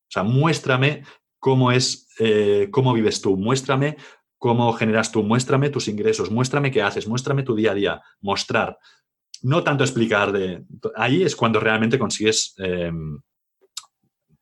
O 0.07 0.11
sea, 0.11 0.23
muéstrame 0.23 1.03
cómo 1.39 1.71
es, 1.71 2.07
eh, 2.19 2.69
cómo 2.71 2.93
vives 2.93 3.21
tú, 3.21 3.35
muéstrame 3.35 3.97
cómo 4.37 4.71
generas 4.73 5.11
tú, 5.11 5.23
muéstrame 5.23 5.69
tus 5.69 5.87
ingresos, 5.87 6.29
muéstrame 6.29 6.71
qué 6.71 6.81
haces, 6.81 7.07
muéstrame 7.07 7.43
tu 7.43 7.55
día 7.55 7.71
a 7.71 7.75
día, 7.75 8.01
mostrar 8.21 8.77
no 9.43 9.63
tanto 9.63 9.83
explicar 9.83 10.31
de... 10.31 10.63
Ahí 10.95 11.23
es 11.23 11.35
cuando 11.35 11.59
realmente 11.59 11.99
consigues 11.99 12.53
em, 12.57 13.19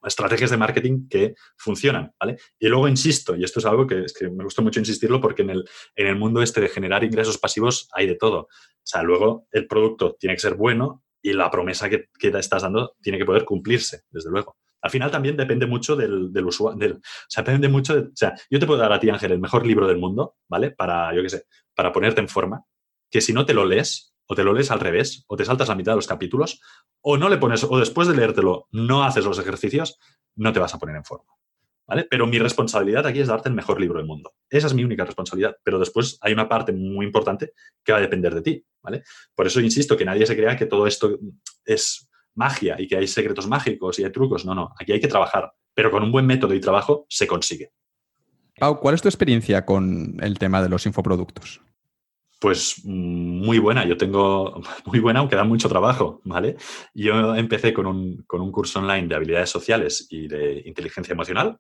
estrategias 0.04 0.52
de 0.52 0.58
marketing 0.58 1.08
que 1.10 1.36
funcionan, 1.58 2.14
¿vale? 2.20 2.38
Y 2.60 2.68
luego 2.68 2.88
insisto, 2.88 3.36
y 3.36 3.44
esto 3.44 3.60
es 3.60 3.66
algo 3.66 3.88
que, 3.88 4.06
me 4.32 4.44
gusta 4.44 4.62
mucho 4.62 4.80
insistirlo 4.80 5.20
porque 5.20 5.42
en 5.42 5.50
el, 5.52 5.66
en 5.96 6.08
el 6.08 6.16
mundo 6.16 6.42
este 6.42 6.62
de 6.62 6.70
generar 6.70 7.04
ingresos 7.04 7.38
pasivos 7.38 7.88
hay 7.94 8.08
de 8.08 8.16
todo. 8.16 8.42
O 8.42 8.48
sea, 8.84 9.04
luego 9.04 9.48
el 9.52 9.68
producto 9.68 10.16
tiene 10.20 10.36
que 10.36 10.42
ser 10.42 10.56
bueno 10.56 11.04
y 11.22 11.34
la 11.34 11.50
promesa 11.50 11.90
que, 11.90 12.10
que 12.20 12.30
te 12.30 12.40
estás 12.40 12.62
dando 12.62 12.96
tiene 13.02 13.18
que 13.18 13.26
poder 13.26 13.46
cumplirse, 13.46 14.04
desde 14.12 14.30
luego. 14.30 14.58
Al 14.86 14.92
final 14.92 15.10
también 15.10 15.36
depende 15.36 15.66
mucho 15.66 15.96
del, 15.96 16.32
del 16.32 16.46
usuario. 16.46 16.98
o 16.98 17.00
sea, 17.28 17.44
depende 17.44 17.68
mucho 17.68 17.96
de, 17.96 18.02
O 18.02 18.16
sea, 18.16 18.36
yo 18.52 18.60
te 18.60 18.68
puedo 18.68 18.80
dar 18.80 18.94
a 18.94 19.00
ti, 19.00 19.10
Ángel, 19.10 19.32
el 19.32 19.40
mejor 19.40 19.66
libro 19.66 19.88
del 19.88 19.98
mundo, 19.98 20.36
¿vale? 20.48 20.70
Para, 20.70 21.12
yo 21.16 21.24
qué 21.24 21.30
sé, 21.30 21.46
para 21.74 21.92
ponerte 21.92 22.22
en 22.22 22.30
forma, 22.30 22.64
que 23.10 23.20
si 23.20 23.34
no 23.34 23.48
te 23.48 23.56
lo 23.56 23.66
lees, 23.66 24.14
o 24.28 24.36
te 24.36 24.44
lo 24.44 24.54
lees 24.54 24.72
al 24.72 24.80
revés, 24.80 25.24
o 25.28 25.36
te 25.36 25.46
saltas 25.46 25.68
la 25.68 25.76
mitad 25.76 25.92
de 25.92 25.98
los 25.98 26.08
capítulos, 26.08 26.62
o 27.02 27.18
no 27.18 27.30
le 27.30 27.38
pones, 27.38 27.64
o 27.64 27.78
después 27.78 28.08
de 28.08 28.16
leértelo 28.16 28.68
no 28.72 29.04
haces 29.04 29.26
los 29.26 29.40
ejercicios, 29.40 30.00
no 30.36 30.52
te 30.54 30.60
vas 30.60 30.74
a 30.74 30.80
poner 30.80 30.96
en 30.96 31.06
forma. 31.06 31.32
¿Vale? 31.88 32.08
Pero 32.10 32.26
mi 32.26 32.40
responsabilidad 32.40 33.06
aquí 33.06 33.20
es 33.20 33.28
darte 33.28 33.48
el 33.48 33.54
mejor 33.54 33.80
libro 33.80 34.00
del 34.00 34.08
mundo. 34.08 34.34
Esa 34.50 34.66
es 34.66 34.74
mi 34.74 34.84
única 34.84 35.06
responsabilidad. 35.06 35.56
Pero 35.64 35.78
después 35.78 36.18
hay 36.22 36.34
una 36.34 36.50
parte 36.50 36.72
muy 36.74 37.06
importante 37.06 37.54
que 37.84 37.92
va 37.92 38.00
a 38.00 38.02
depender 38.02 38.34
de 38.34 38.42
ti. 38.42 38.66
¿vale? 38.82 39.04
Por 39.36 39.46
eso 39.46 39.62
insisto 39.62 39.96
que 39.96 40.04
nadie 40.04 40.26
se 40.26 40.36
crea 40.36 40.58
que 40.58 40.66
todo 40.66 40.88
esto 40.88 41.20
es 41.64 42.10
magia 42.34 42.76
y 42.80 42.88
que 42.88 42.98
hay 42.98 43.08
secretos 43.08 43.48
mágicos 43.48 44.00
y 44.00 44.04
hay 44.04 44.12
trucos. 44.12 44.46
No, 44.46 44.56
no. 44.56 44.74
Aquí 44.80 44.94
hay 44.94 45.00
que 45.00 45.08
trabajar. 45.08 45.54
Pero 45.76 45.92
con 45.92 46.02
un 46.02 46.12
buen 46.12 46.26
método 46.26 46.56
y 46.56 46.60
trabajo 46.60 47.06
se 47.08 47.28
consigue. 47.28 47.72
Pau, 48.58 48.80
¿cuál 48.80 48.96
es 48.96 49.02
tu 49.02 49.08
experiencia 49.08 49.66
con 49.66 50.18
el 50.22 50.40
tema 50.40 50.64
de 50.64 50.70
los 50.70 50.88
infoproductos? 50.88 51.62
Pues 52.40 52.82
muy 52.84 53.60
buena, 53.60 53.86
yo 53.86 53.96
tengo 53.98 54.62
muy 54.86 55.00
buena, 55.00 55.20
aunque 55.20 55.36
da 55.36 55.44
mucho 55.44 55.70
trabajo, 55.70 56.22
¿vale? 56.26 56.58
Yo 56.94 57.36
empecé 57.36 57.74
con 57.74 57.88
un, 57.88 58.26
curso 58.52 58.80
online 58.80 59.08
de 59.08 59.16
habilidades 59.16 59.50
sociales 59.50 60.08
y 60.10 60.28
de 60.28 60.62
inteligencia 60.66 61.14
emocional, 61.14 61.58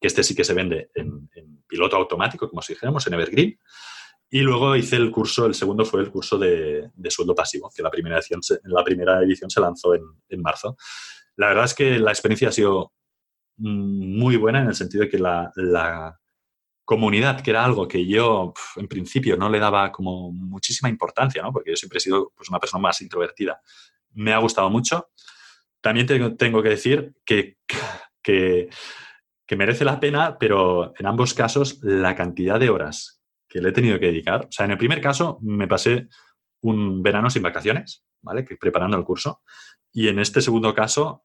que 0.00 0.08
este 0.08 0.22
sí 0.22 0.34
que 0.34 0.44
se 0.44 0.54
vende 0.54 0.90
en, 0.94 1.28
piloto 1.68 1.96
automático, 1.96 2.48
como 2.48 2.62
si 2.62 2.74
dijéramos, 2.74 3.06
en 3.06 3.14
Evergreen. 3.14 3.58
Y 4.28 4.40
luego 4.40 4.74
hice 4.74 4.96
el 4.96 5.10
curso, 5.10 5.46
el 5.46 5.54
segundo 5.54 5.84
fue 5.84 6.00
el 6.00 6.10
curso 6.10 6.36
de, 6.38 6.90
sueldo 7.08 7.34
pasivo, 7.34 7.70
que 7.74 7.82
la 7.82 7.90
primera 7.90 8.16
edición 8.16 8.42
se, 8.42 8.58
la 8.64 8.82
primera 8.82 9.22
edición 9.22 9.50
se 9.50 9.60
lanzó 9.60 9.94
en, 9.94 10.42
marzo. 10.42 10.76
La 11.36 11.48
verdad 11.48 11.66
es 11.66 11.74
que 11.74 11.98
la 11.98 12.10
experiencia 12.10 12.48
ha 12.48 12.52
sido 12.52 12.92
muy 13.58 14.36
buena 14.36 14.60
en 14.60 14.68
el 14.68 14.74
sentido 14.74 15.04
de 15.04 15.08
que 15.08 15.18
la, 15.18 16.18
comunidad, 16.86 17.40
que 17.40 17.50
era 17.50 17.64
algo 17.64 17.88
que 17.88 18.06
yo 18.06 18.54
en 18.76 18.86
principio 18.86 19.36
no 19.36 19.50
le 19.50 19.58
daba 19.58 19.90
como 19.90 20.30
muchísima 20.30 20.88
importancia, 20.88 21.42
¿no? 21.42 21.52
porque 21.52 21.70
yo 21.70 21.76
siempre 21.76 21.98
he 21.98 22.00
sido 22.00 22.32
pues, 22.34 22.48
una 22.48 22.60
persona 22.60 22.80
más 22.80 23.02
introvertida. 23.02 23.60
Me 24.12 24.32
ha 24.32 24.38
gustado 24.38 24.70
mucho. 24.70 25.10
También 25.80 26.06
tengo, 26.06 26.62
que 26.62 26.68
decir 26.68 27.12
que, 27.24 27.58
que, 28.22 28.68
merece 29.56 29.84
la 29.84 29.98
pena, 29.98 30.38
pero 30.38 30.94
en 30.96 31.06
ambos 31.06 31.34
casos 31.34 31.80
la 31.82 32.14
cantidad 32.14 32.58
de 32.58 32.70
horas 32.70 33.20
que 33.48 33.60
le 33.60 33.70
he 33.70 33.72
tenido 33.72 33.98
que 33.98 34.06
dedicar. 34.06 34.46
O 34.46 34.52
sea, 34.52 34.64
en 34.64 34.72
el 34.72 34.78
primer 34.78 35.00
caso 35.00 35.38
me 35.42 35.66
pasé 35.66 36.08
un 36.62 37.02
verano 37.02 37.30
sin 37.30 37.42
vacaciones, 37.42 38.04
¿vale? 38.22 38.44
Que 38.44 38.56
preparando 38.56 38.96
el 38.96 39.04
curso. 39.04 39.42
Y 39.92 40.08
en 40.08 40.20
este 40.20 40.40
segundo 40.40 40.72
caso, 40.72 41.24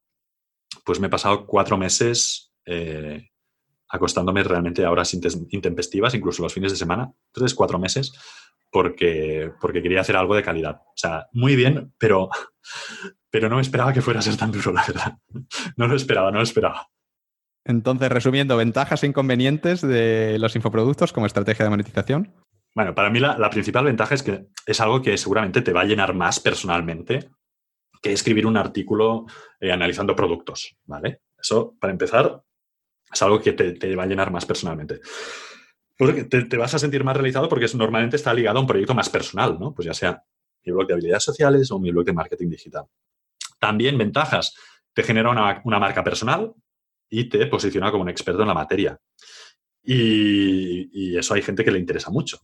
pues 0.84 1.00
me 1.00 1.08
he 1.08 1.10
pasado 1.10 1.46
cuatro 1.46 1.78
meses 1.78 2.52
eh, 2.66 3.31
acostándome 3.92 4.44
realmente 4.44 4.86
a 4.86 4.92
horas 4.92 5.14
intempestivas, 5.14 6.14
incluso 6.16 6.42
los 6.42 6.54
fines 6.54 6.72
de 6.72 6.78
semana, 6.78 7.12
tres, 7.32 7.54
cuatro 7.54 7.78
meses, 7.78 8.14
porque, 8.72 9.52
porque 9.60 9.82
quería 9.82 10.02
hacer 10.02 10.16
algo 10.16 10.36
de 10.36 10.44
calidad. 10.44 10.82
O 10.88 10.94
sea, 10.96 11.28
muy 11.34 11.56
bien, 11.56 11.94
pero, 11.98 12.30
pero 13.30 13.50
no 13.50 13.60
esperaba 13.60 13.94
que 13.94 14.02
fuera 14.02 14.20
a 14.20 14.24
ser 14.24 14.38
tan 14.38 14.52
duro, 14.52 14.72
la 14.72 14.86
verdad. 14.88 15.18
No 15.76 15.88
lo 15.88 15.96
esperaba, 15.96 16.32
no 16.32 16.38
lo 16.38 16.44
esperaba. 16.44 16.88
Entonces, 17.66 18.10
resumiendo, 18.10 18.58
ventajas 18.58 19.04
e 19.04 19.08
inconvenientes 19.08 19.82
de 19.82 20.38
los 20.40 20.56
infoproductos 20.56 21.14
como 21.14 21.28
estrategia 21.28 21.66
de 21.66 21.70
monetización. 21.70 22.34
Bueno, 22.74 22.96
para 22.96 23.10
mí 23.10 23.20
la, 23.20 23.50
principal 23.50 23.86
ventaja 23.86 24.16
es 24.16 24.24
que 24.24 24.46
es 24.66 24.80
algo 24.80 25.02
que 25.02 25.18
seguramente 25.18 25.62
te 25.62 25.74
va 25.74 25.82
a 25.82 25.86
llenar 25.86 26.14
más 26.14 26.40
personalmente 26.40 27.30
que 28.02 28.14
escribir 28.14 28.48
un 28.48 28.58
artículo 28.58 29.26
eh, 29.60 29.72
analizando 29.72 30.16
productos, 30.16 30.78
¿vale? 30.86 31.22
Eso, 31.38 31.76
para 31.80 31.92
empezar, 31.92 32.42
es 33.12 33.22
algo 33.22 33.42
que 33.42 33.54
te, 33.54 33.96
va 33.96 34.04
a 34.04 34.08
llenar 34.08 34.32
más 34.32 34.46
personalmente. 34.46 35.02
Porque 35.98 36.24
te, 36.24 36.58
vas 36.58 36.74
a 36.74 36.80
sentir 36.80 37.04
más 37.04 37.16
realizado 37.16 37.48
porque 37.48 37.68
normalmente 37.76 38.16
está 38.16 38.34
ligado 38.34 38.58
a 38.58 38.62
un 38.62 38.68
proyecto 38.68 38.94
más 38.94 39.10
personal, 39.10 39.58
¿no? 39.60 39.74
Pues 39.74 39.86
ya 39.86 39.94
sea 39.94 40.24
mi 40.66 40.72
blog 40.72 40.88
de 40.88 40.94
habilidades 40.94 41.24
sociales 41.24 41.70
o 41.72 41.80
mi 41.80 41.92
blog 41.92 42.06
de 42.06 42.14
marketing 42.14 42.50
digital. 42.50 42.86
También 43.60 43.98
ventajas. 43.98 44.56
Te 44.94 45.04
genera 45.04 45.30
una, 45.30 45.62
una 45.64 45.80
marca 45.80 46.04
personal 46.04 46.54
y 47.10 47.26
te 47.26 47.46
posiciona 47.48 47.92
como 47.92 48.04
un 48.04 48.10
experto 48.10 48.42
en 48.42 48.48
la 48.48 48.54
materia. 48.54 49.00
Y, 49.84 51.18
eso 51.18 51.34
hay 51.34 51.42
gente 51.42 51.64
que 51.64 51.72
le 51.72 51.80
interesa 51.80 52.10
mucho. 52.10 52.40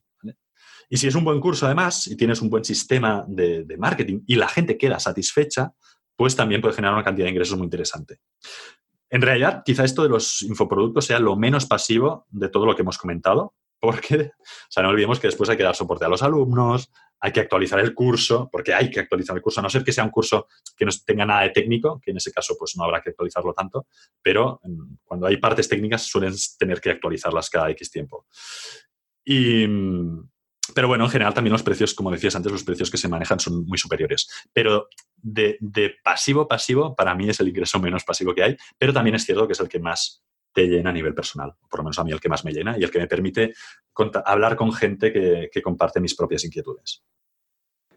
Y 0.89 0.97
si 0.97 1.07
es 1.07 1.15
un 1.15 1.23
buen 1.23 1.39
curso 1.39 1.65
además 1.65 2.07
y 2.07 2.15
tienes 2.15 2.41
un 2.41 2.49
buen 2.49 2.63
sistema 2.63 3.25
de, 3.27 3.65
marketing 3.77 4.21
y 4.25 4.35
la 4.35 4.47
gente 4.47 4.77
queda 4.77 4.99
satisfecha, 4.99 5.73
pues 6.15 6.35
también 6.35 6.61
puede 6.61 6.75
generar 6.75 6.93
una 6.93 7.03
cantidad 7.03 7.25
de 7.25 7.31
ingresos 7.31 7.57
muy 7.57 7.65
interesante. 7.65 8.19
En 9.09 9.21
realidad, 9.21 9.63
quizá 9.65 9.83
esto 9.83 10.03
de 10.03 10.09
los 10.09 10.41
infoproductos 10.41 11.05
sea 11.05 11.19
lo 11.19 11.35
menos 11.35 11.65
pasivo 11.65 12.25
de 12.29 12.49
todo 12.49 12.65
lo 12.65 12.75
que 12.75 12.81
hemos 12.81 12.97
comentado, 12.97 13.55
porque, 13.79 14.31
o 14.39 14.69
sea, 14.69 14.83
no 14.83 14.89
olvidemos 14.89 15.19
que 15.19 15.27
después 15.27 15.49
hay 15.49 15.57
que 15.57 15.63
dar 15.63 15.75
soporte 15.75 16.05
a 16.05 16.09
los 16.09 16.23
alumnos, 16.23 16.91
hay 17.19 17.31
que 17.31 17.39
actualizar 17.39 17.79
el 17.79 17.93
curso, 17.93 18.49
porque 18.51 18.73
hay 18.73 18.91
que 18.91 18.99
actualizar 18.99 19.35
el 19.35 19.41
curso, 19.41 19.59
a 19.59 19.63
no 19.63 19.69
ser 19.69 19.83
que 19.83 19.91
sea 19.91 20.03
un 20.03 20.11
curso 20.11 20.47
que 20.75 20.85
no 20.85 20.91
tenga 21.05 21.25
nada 21.25 21.41
de 21.41 21.49
técnico, 21.49 21.99
que 21.99 22.11
en 22.11 22.17
ese 22.17 22.31
caso 22.31 22.55
pues 22.57 22.75
no 22.77 22.83
habrá 22.83 23.01
que 23.01 23.09
actualizarlo 23.09 23.53
tanto, 23.53 23.87
pero 24.21 24.59
mm, 24.63 24.95
cuando 25.03 25.27
hay 25.27 25.37
partes 25.37 25.67
técnicas 25.67 26.03
suelen 26.03 26.33
tener 26.59 26.79
que 26.79 26.91
actualizarlas 26.91 27.49
cada 27.49 27.69
X 27.71 27.89
tiempo. 27.89 28.27
Y, 29.25 29.67
mm, 29.67 30.29
pero 30.73 30.87
bueno, 30.87 31.05
en 31.05 31.09
general 31.09 31.33
también 31.33 31.53
los 31.53 31.63
precios, 31.63 31.93
como 31.93 32.11
decías 32.11 32.35
antes, 32.35 32.51
los 32.51 32.63
precios 32.63 32.89
que 32.91 32.97
se 32.97 33.07
manejan 33.07 33.39
son 33.39 33.65
muy 33.65 33.77
superiores. 33.77 34.27
Pero 34.53 34.89
de, 35.15 35.57
de 35.59 35.95
pasivo 36.03 36.47
pasivo, 36.47 36.95
para 36.95 37.15
mí 37.15 37.29
es 37.29 37.39
el 37.39 37.47
ingreso 37.47 37.79
menos 37.79 38.03
pasivo 38.03 38.33
que 38.33 38.43
hay, 38.43 38.57
pero 38.77 38.93
también 38.93 39.15
es 39.15 39.25
cierto 39.25 39.47
que 39.47 39.53
es 39.53 39.59
el 39.59 39.69
que 39.69 39.79
más 39.79 40.23
te 40.57 40.65
llena 40.65 40.89
a 40.89 40.93
nivel 40.93 41.13
personal, 41.13 41.53
por 41.69 41.81
lo 41.81 41.83
menos 41.83 41.99
a 41.99 42.03
mí 42.03 42.11
el 42.11 42.19
que 42.19 42.29
más 42.29 42.43
me 42.43 42.51
llena 42.51 42.75
y 42.79 42.83
el 42.83 42.89
que 42.89 42.97
me 42.97 43.05
permite 43.05 43.53
hablar 44.25 44.55
con 44.55 44.73
gente 44.73 45.13
que, 45.13 45.61
comparte 45.61 45.99
mis 45.99 46.15
propias 46.15 46.45
inquietudes. 46.45 47.03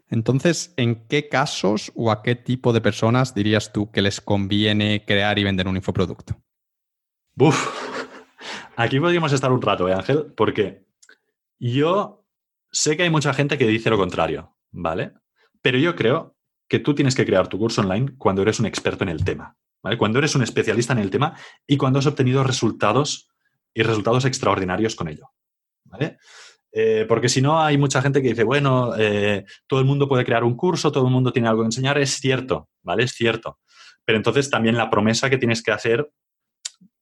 Entonces, 0.09 0.71
¿en 0.77 1.07
qué 1.07 1.27
casos 1.27 1.91
o 1.95 2.11
a 2.11 2.21
qué 2.21 2.35
tipo 2.35 2.71
de 2.71 2.79
personas 2.79 3.33
dirías 3.33 3.73
tú 3.73 3.89
que 3.89 4.03
les 4.03 4.21
conviene 4.21 5.03
crear 5.07 5.39
y 5.39 5.43
vender 5.43 5.67
un 5.67 5.75
infoproducto? 5.75 6.39
Uf, 7.35 7.67
aquí 8.75 8.99
podríamos 8.99 9.33
estar 9.33 9.51
un 9.51 9.61
rato, 9.63 9.89
¿eh, 9.89 9.93
Ángel? 9.93 10.31
Porque 10.37 10.85
yo 11.57 12.20
sé 12.71 12.97
que 12.97 13.03
hay 13.03 13.09
mucha 13.09 13.33
gente 13.33 13.57
que 13.57 13.67
dice 13.67 13.89
lo 13.89 13.97
contrario, 13.97 14.55
¿vale? 14.71 15.13
Pero 15.61 15.77
yo 15.77 15.95
creo 15.95 16.35
que 16.67 16.79
tú 16.79 16.95
tienes 16.95 17.15
que 17.15 17.25
crear 17.25 17.47
tu 17.47 17.59
curso 17.59 17.81
online 17.81 18.13
cuando 18.17 18.41
eres 18.41 18.59
un 18.59 18.65
experto 18.65 19.03
en 19.03 19.09
el 19.09 19.23
tema. 19.23 19.57
Cuando 19.97 20.19
eres 20.19 20.35
un 20.35 20.43
especialista 20.43 20.93
en 20.93 20.99
el 20.99 21.09
tema 21.09 21.35
y 21.65 21.75
cuando 21.75 21.99
has 21.99 22.05
obtenido 22.05 22.43
resultados 22.43 23.29
y 23.73 23.81
resultados 23.81 24.25
extraordinarios 24.25 24.95
con 24.95 25.07
ello, 25.07 25.31
eh, 26.71 27.05
porque 27.07 27.29
si 27.29 27.41
no, 27.41 27.61
hay 27.61 27.77
mucha 27.77 28.01
gente 28.01 28.21
que 28.21 28.29
dice, 28.29 28.43
bueno, 28.43 28.93
eh, 28.97 29.43
todo 29.67 29.79
el 29.79 29.85
mundo 29.85 30.07
puede 30.07 30.23
crear 30.23 30.43
un 30.43 30.55
curso, 30.55 30.91
todo 30.91 31.05
el 31.05 31.11
mundo 31.11 31.33
tiene 31.33 31.49
algo 31.49 31.63
que 31.63 31.67
enseñar, 31.67 31.97
es 31.97 32.11
cierto, 32.11 32.69
¿vale? 32.83 33.03
Es 33.03 33.11
cierto. 33.11 33.59
Pero 34.05 34.17
entonces 34.17 34.49
también 34.49 34.77
la 34.77 34.89
promesa 34.89 35.29
que 35.29 35.37
tienes 35.37 35.61
que 35.61 35.71
hacer, 35.71 36.09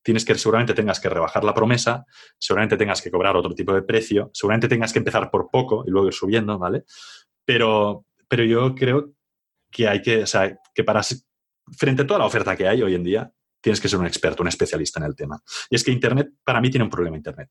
tienes 0.02 0.24
que, 0.24 0.34
seguramente 0.34 0.74
tengas 0.74 1.00
que 1.00 1.08
rebajar 1.08 1.44
la 1.44 1.54
promesa, 1.54 2.06
seguramente 2.38 2.76
tengas 2.76 3.02
que 3.02 3.10
cobrar 3.10 3.36
otro 3.36 3.54
tipo 3.54 3.72
de 3.72 3.82
precio, 3.82 4.30
seguramente 4.32 4.68
tengas 4.68 4.92
que 4.92 4.98
empezar 4.98 5.30
por 5.30 5.50
poco 5.50 5.84
y 5.86 5.90
luego 5.90 6.08
ir 6.08 6.14
subiendo, 6.14 6.58
¿vale? 6.58 6.84
Pero, 7.44 8.06
pero 8.28 8.44
yo 8.44 8.74
creo 8.74 9.12
que 9.70 9.88
hay 9.88 10.02
que, 10.02 10.22
o 10.22 10.26
sea, 10.26 10.58
que 10.74 10.84
para 10.84 11.02
frente 11.76 12.02
a 12.02 12.06
toda 12.06 12.18
la 12.18 12.26
oferta 12.26 12.56
que 12.56 12.66
hay 12.66 12.82
hoy 12.82 12.94
en 12.94 13.04
día, 13.04 13.32
tienes 13.60 13.80
que 13.80 13.88
ser 13.88 13.98
un 13.98 14.06
experto, 14.06 14.42
un 14.42 14.48
especialista 14.48 15.00
en 15.00 15.06
el 15.06 15.14
tema. 15.14 15.42
Y 15.68 15.76
es 15.76 15.84
que 15.84 15.92
Internet, 15.92 16.32
para 16.44 16.60
mí, 16.60 16.70
tiene 16.70 16.84
un 16.84 16.90
problema 16.90 17.16
Internet. 17.16 17.50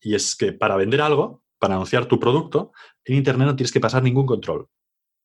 Y 0.00 0.14
es 0.14 0.36
que 0.36 0.52
para 0.52 0.76
vender 0.76 1.00
algo, 1.00 1.42
para 1.58 1.74
anunciar 1.74 2.06
tu 2.06 2.18
producto, 2.18 2.72
en 3.04 3.16
Internet 3.16 3.46
no 3.46 3.56
tienes 3.56 3.72
que 3.72 3.80
pasar 3.80 4.02
ningún 4.02 4.26
control. 4.26 4.68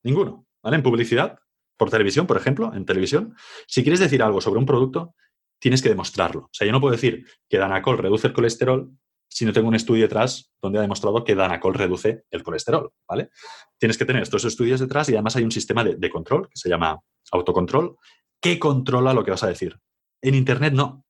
Ninguno. 0.03 0.47
¿Vale? 0.63 0.77
En 0.77 0.83
publicidad, 0.83 1.39
por 1.77 1.89
televisión, 1.89 2.27
por 2.27 2.37
ejemplo, 2.37 2.73
en 2.73 2.85
televisión, 2.85 3.35
si 3.67 3.81
quieres 3.81 3.99
decir 3.99 4.21
algo 4.21 4.39
sobre 4.39 4.59
un 4.59 4.65
producto, 4.65 5.15
tienes 5.61 5.81
que 5.81 5.89
demostrarlo. 5.89 6.41
O 6.41 6.49
sea, 6.51 6.65
yo 6.65 6.73
no 6.73 6.81
puedo 6.81 6.91
decir 6.91 7.25
que 7.47 7.59
Danacol 7.59 7.99
reduce 7.99 8.27
el 8.27 8.33
colesterol 8.33 8.91
si 9.29 9.45
no 9.45 9.53
tengo 9.53 9.69
un 9.69 9.75
estudio 9.75 10.03
detrás 10.03 10.51
donde 10.61 10.79
ha 10.79 10.81
demostrado 10.81 11.23
que 11.23 11.35
Danacol 11.35 11.75
reduce 11.75 12.25
el 12.31 12.43
colesterol, 12.43 12.91
¿vale? 13.07 13.29
Tienes 13.77 13.97
que 13.97 14.03
tener 14.03 14.23
estos 14.23 14.43
estudios 14.43 14.79
detrás 14.81 15.07
y 15.07 15.13
además 15.13 15.35
hay 15.37 15.43
un 15.43 15.51
sistema 15.51 15.83
de, 15.85 16.09
control 16.09 16.49
que 16.49 16.57
se 16.57 16.67
llama 16.67 16.99
autocontrol 17.31 17.95
que 18.41 18.59
controla 18.59 19.13
lo 19.13 19.23
que 19.23 19.31
vas 19.31 19.43
a 19.43 19.47
decir. 19.47 19.79
En 20.21 20.35
Internet 20.35 20.73
no. 20.73 21.05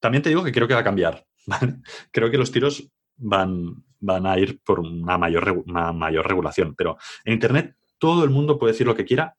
También 0.00 0.22
te 0.22 0.30
digo 0.30 0.42
que 0.42 0.52
creo 0.52 0.66
que 0.66 0.74
va 0.74 0.80
a 0.80 0.84
cambiar. 0.84 1.26
Creo 2.12 2.30
que 2.30 2.36
los 2.36 2.52
tiros 2.52 2.90
van, 3.16 3.84
van 3.98 4.26
a 4.26 4.38
ir 4.38 4.60
por 4.62 4.80
una 4.80 5.16
mayor, 5.16 5.62
una 5.66 5.92
mayor 5.92 6.26
regulación, 6.26 6.74
pero 6.74 6.96
en 7.24 7.34
Internet 7.34 7.76
todo 7.98 8.24
el 8.24 8.30
mundo 8.30 8.58
puede 8.58 8.72
decir 8.72 8.86
lo 8.86 8.94
que 8.94 9.04
quiera 9.04 9.36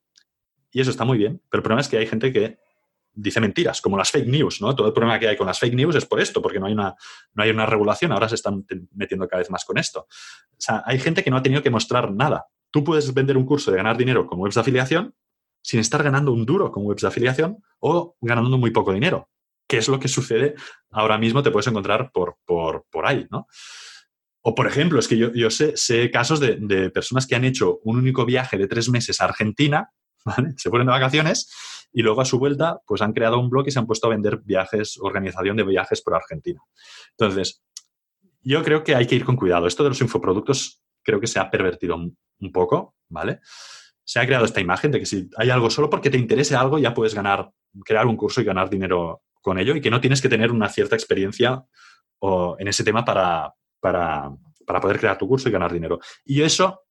y 0.72 0.82
eso 0.82 0.91
está 0.91 1.06
muy 1.06 1.17
bien, 1.17 1.41
pero 1.50 1.59
el 1.59 1.64
problema 1.64 1.82
es 1.82 1.90
que 1.90 1.98
hay 1.98 2.08
gente 2.08 2.32
que 2.32 2.58
dice 3.14 3.40
mentiras, 3.40 3.81
como 3.81 3.98
las 3.98 4.11
fake 4.11 4.27
news, 4.27 4.61
¿no? 4.61 4.75
Todo 4.75 4.88
el 4.88 4.93
problema 4.93 5.19
que 5.19 5.27
hay 5.27 5.38
con 5.38 5.48
las 5.48 5.59
fake 5.59 5.75
news 5.75 5.95
es 5.95 6.06
por 6.06 6.19
esto, 6.19 6.41
porque 6.41 6.59
no 6.59 6.67
hay 6.67 6.73
una, 6.73 6.95
no 7.33 7.43
hay 7.43 7.49
una 7.49 7.65
regulación, 7.65 8.11
ahora 8.11 8.30
se 8.30 8.35
están 8.35 8.65
metiendo 8.93 9.27
cada 9.27 9.40
vez 9.40 9.49
más 9.49 9.65
con 9.65 9.77
esto. 9.77 10.01
O 10.01 10.56
sea, 10.57 10.83
hay 10.85 10.99
gente 10.99 11.23
que 11.23 11.30
no 11.30 11.38
ha 11.38 11.43
tenido 11.43 11.61
que 11.61 11.69
mostrar 11.69 12.11
nada. 12.11 12.45
Tú 12.72 12.83
puedes 12.83 13.14
vender 13.14 13.38
un 13.38 13.45
curso 13.45 13.72
de 13.72 13.77
ganar 13.77 13.98
dinero 13.98 14.25
con 14.27 14.40
webs 14.40 14.56
de 14.56 14.61
afiliación 14.61 15.14
sin 15.61 15.80
estar 15.80 16.01
ganando 16.03 16.31
un 16.31 16.45
duro 16.45 16.72
con 16.72 16.85
webs 16.85 17.01
de 17.01 17.07
afiliación 17.07 17.57
o 17.80 18.15
ganando 18.22 18.57
muy 18.57 18.72
poco 18.72 18.93
dinero, 18.93 19.30
que 19.67 19.77
es 19.77 19.88
lo 19.88 19.99
que 19.99 20.07
sucede 20.07 20.56
ahora 20.90 21.17
mismo, 21.17 21.43
te 21.43 21.51
puedes 21.51 21.67
encontrar 21.67 22.11
por, 22.11 22.38
por, 22.45 22.85
por 22.90 23.06
ahí, 23.06 23.27
¿no? 23.30 23.48
O, 24.43 24.56
por 24.56 24.65
ejemplo, 24.65 24.99
es 24.99 25.07
que 25.07 25.17
yo, 25.17 25.31
yo 25.33 25.51
sé, 25.51 25.73
sé, 25.75 26.09
casos 26.09 26.40
de, 26.40 26.57
de 26.59 26.90
personas 26.90 27.27
que 27.27 27.35
han 27.35 27.45
hecho 27.45 27.80
un 27.83 27.98
único 27.98 28.25
viaje 28.25 28.57
de 28.57 28.67
tres 28.67 28.90
meses 28.90 29.22
a 29.22 29.25
Argentina, 29.25 29.91
¿vale? 30.25 30.53
Se 30.57 30.69
ponen 30.72 30.88
de 30.88 30.93
vacaciones 30.93 31.49
y 31.93 32.01
luego 32.01 32.21
a 32.21 32.25
su 32.25 32.39
vuelta, 32.39 32.81
pues 32.85 33.01
han 33.01 33.13
creado 33.13 33.39
un 33.39 33.49
blog 33.49 33.67
y 33.67 33.71
se 33.71 33.79
han 33.79 33.87
puesto 33.87 34.07
a 34.07 34.11
vender 34.11 34.37
viajes, 34.43 34.97
organización 35.01 35.57
de 35.57 35.63
viajes 35.63 36.01
por 36.01 36.15
Argentina. 36.15 36.61
Entonces, 37.17 37.63
yo 38.41 38.63
creo 38.63 38.83
que 38.83 38.95
hay 38.95 39.05
que 39.07 39.15
ir 39.15 39.25
con 39.25 39.35
cuidado. 39.35 39.67
Esto 39.67 39.83
de 39.83 39.89
los 39.89 40.01
infoproductos 40.01 40.81
creo 41.03 41.19
que 41.19 41.27
se 41.27 41.39
ha 41.39 41.49
pervertido 41.49 41.95
un, 41.95 42.17
poco, 42.51 42.95
¿vale? 43.09 43.39
Se 44.03 44.19
ha 44.19 44.25
creado 44.25 44.45
esta 44.45 44.61
imagen 44.61 44.91
de 44.91 44.99
que 44.99 45.05
si 45.05 45.29
hay 45.37 45.49
algo 45.49 45.69
solo 45.69 45.89
porque 45.89 46.09
te 46.09 46.17
interese 46.17 46.55
algo 46.55 46.79
ya 46.79 46.93
puedes 46.93 47.13
ganar, 47.13 47.51
crear 47.85 48.07
un 48.07 48.17
curso 48.17 48.41
y 48.41 48.45
ganar 48.45 48.69
dinero 48.69 49.21
con 49.41 49.59
ello 49.59 49.75
y 49.75 49.81
que 49.81 49.91
no 49.91 50.01
tienes 50.01 50.21
que 50.21 50.29
tener 50.29 50.51
una 50.51 50.69
cierta 50.69 50.95
experiencia 50.95 51.63
o, 52.19 52.55
en 52.57 52.67
ese 52.67 52.83
tema 52.83 53.05
para, 53.05 53.53
para, 53.79 54.31
para 54.65 54.81
poder 54.81 54.99
crear 54.99 55.17
tu 55.17 55.27
curso 55.27 55.49
y 55.49 55.51
ganar 55.51 55.71
dinero. 55.71 55.99
Y 56.25 56.41
eso 56.41 56.81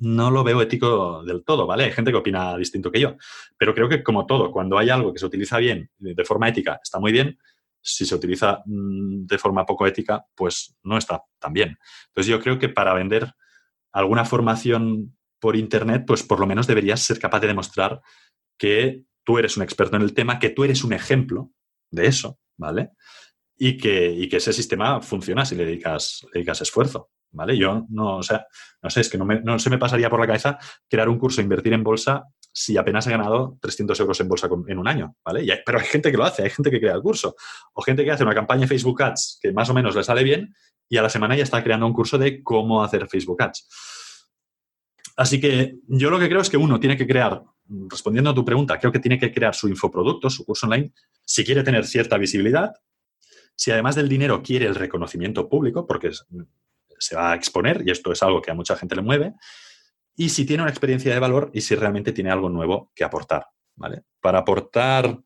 no 0.00 0.30
lo 0.30 0.42
veo 0.42 0.62
ético 0.62 1.22
del 1.24 1.44
todo, 1.44 1.66
¿vale? 1.66 1.84
Hay 1.84 1.92
gente 1.92 2.10
que 2.10 2.16
opina 2.16 2.56
distinto 2.56 2.90
que 2.90 3.00
yo, 3.00 3.16
pero 3.56 3.74
creo 3.74 3.88
que 3.88 4.02
como 4.02 4.26
todo, 4.26 4.50
cuando 4.50 4.78
hay 4.78 4.90
algo 4.90 5.12
que 5.12 5.18
se 5.18 5.26
utiliza 5.26 5.58
bien, 5.58 5.90
de 5.98 6.24
forma 6.24 6.48
ética, 6.48 6.80
está 6.82 6.98
muy 6.98 7.12
bien. 7.12 7.38
Si 7.82 8.04
se 8.04 8.14
utiliza 8.14 8.62
mm, 8.66 9.26
de 9.26 9.38
forma 9.38 9.64
poco 9.64 9.86
ética, 9.86 10.24
pues 10.34 10.76
no 10.82 10.98
está 10.98 11.22
tan 11.38 11.52
bien. 11.52 11.78
Entonces 12.08 12.30
yo 12.30 12.40
creo 12.40 12.58
que 12.58 12.68
para 12.68 12.94
vender 12.94 13.32
alguna 13.92 14.24
formación 14.24 15.16
por 15.38 15.56
Internet, 15.56 16.04
pues 16.06 16.22
por 16.22 16.40
lo 16.40 16.46
menos 16.46 16.66
deberías 16.66 17.00
ser 17.00 17.18
capaz 17.18 17.40
de 17.40 17.48
demostrar 17.48 18.00
que 18.58 19.04
tú 19.24 19.38
eres 19.38 19.56
un 19.56 19.62
experto 19.62 19.96
en 19.96 20.02
el 20.02 20.14
tema, 20.14 20.38
que 20.38 20.50
tú 20.50 20.64
eres 20.64 20.84
un 20.84 20.92
ejemplo 20.92 21.50
de 21.90 22.06
eso, 22.06 22.38
¿vale? 22.56 22.90
Y 23.56 23.76
que, 23.76 24.28
que 24.30 24.36
ese 24.36 24.52
sistema 24.52 25.00
funciona 25.00 25.44
si 25.44 25.54
le 25.56 25.64
dedicas, 25.64 26.24
le 26.32 26.40
dedicas 26.40 26.62
esfuerzo. 26.62 27.10
¿Vale? 27.32 27.56
Yo 27.56 27.86
no, 27.88 28.16
o 28.16 28.22
sea, 28.22 28.46
no 28.82 28.90
sé, 28.90 29.00
es 29.00 29.08
que 29.08 29.18
no, 29.18 29.58
se 29.58 29.70
me 29.70 29.78
pasaría 29.78 30.10
por 30.10 30.20
la 30.20 30.26
cabeza 30.26 30.58
crear 30.88 31.08
un 31.08 31.18
curso, 31.18 31.40
invertir 31.40 31.72
en 31.72 31.82
bolsa 31.82 32.24
si 32.52 32.76
apenas 32.76 33.06
he 33.06 33.10
ganado 33.10 33.58
300 33.60 33.98
euros 34.00 34.20
en 34.20 34.28
bolsa 34.28 34.48
en 34.66 34.78
un 34.78 34.88
año, 34.88 35.14
¿vale? 35.24 35.46
pero 35.64 35.78
hay 35.78 35.86
gente 35.86 36.10
que 36.10 36.16
lo 36.16 36.24
hace, 36.24 36.42
hay 36.42 36.50
gente 36.50 36.70
que 36.70 36.80
crea 36.80 36.94
el 36.94 37.02
curso, 37.02 37.36
o 37.74 37.82
gente 37.82 38.04
que 38.04 38.10
hace 38.10 38.24
una 38.24 38.34
campaña 38.34 38.62
de 38.62 38.66
Facebook 38.66 39.02
Ads 39.02 39.38
que 39.40 39.52
más 39.52 39.70
o 39.70 39.74
menos 39.74 39.94
le 39.94 40.02
sale 40.02 40.24
bien 40.24 40.54
y 40.88 40.96
a 40.96 41.02
la 41.02 41.08
semana 41.08 41.36
ya 41.36 41.44
está 41.44 41.62
creando 41.62 41.86
un 41.86 41.92
curso 41.92 42.18
de 42.18 42.42
cómo 42.42 42.82
hacer 42.82 43.06
Facebook 43.08 43.40
Ads. 43.40 43.68
Así 45.16 45.40
que 45.40 45.76
yo 45.86 46.10
lo 46.10 46.18
que 46.18 46.28
creo 46.28 46.40
es 46.40 46.50
que 46.50 46.56
uno 46.56 46.80
tiene 46.80 46.96
que 46.96 47.06
crear, 47.06 47.42
respondiendo 47.88 48.30
a 48.30 48.34
tu 48.34 48.44
pregunta, 48.44 48.78
creo 48.78 48.90
que 48.90 48.98
tiene 48.98 49.18
que 49.18 49.32
crear 49.32 49.54
su 49.54 49.68
infoproducto, 49.68 50.28
su 50.30 50.44
curso 50.44 50.66
online, 50.66 50.92
si 51.24 51.44
quiere 51.44 51.62
tener 51.62 51.86
cierta 51.86 52.18
visibilidad, 52.18 52.72
si 53.54 53.70
además 53.70 53.94
del 53.94 54.08
dinero 54.08 54.42
quiere 54.42 54.66
el 54.66 54.74
reconocimiento 54.74 55.48
público, 55.48 55.86
porque 55.86 56.10
se 57.00 57.16
va 57.16 57.32
a 57.32 57.34
exponer 57.34 57.82
y 57.84 57.90
esto 57.90 58.12
es 58.12 58.22
algo 58.22 58.40
que 58.40 58.50
a 58.50 58.54
mucha 58.54 58.76
gente 58.76 58.94
le 58.94 59.02
mueve, 59.02 59.34
y 60.16 60.28
si 60.28 60.44
tiene 60.44 60.62
una 60.62 60.70
experiencia 60.70 61.12
de 61.12 61.18
valor 61.18 61.50
y 61.54 61.62
si 61.62 61.74
realmente 61.74 62.12
tiene 62.12 62.30
algo 62.30 62.48
nuevo 62.48 62.92
que 62.94 63.04
aportar. 63.04 63.46
¿vale? 63.74 64.02
Para 64.20 64.40
aportar 64.40 65.18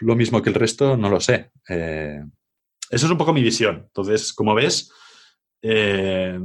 lo 0.00 0.14
mismo 0.14 0.42
que 0.42 0.50
el 0.50 0.54
resto, 0.54 0.96
no 0.96 1.08
lo 1.08 1.20
sé. 1.20 1.50
Eh, 1.68 2.22
eso 2.90 3.06
es 3.06 3.10
un 3.10 3.18
poco 3.18 3.32
mi 3.32 3.42
visión. 3.42 3.84
Entonces, 3.86 4.32
como 4.32 4.54
ves, 4.54 4.92
eh, 5.62 6.38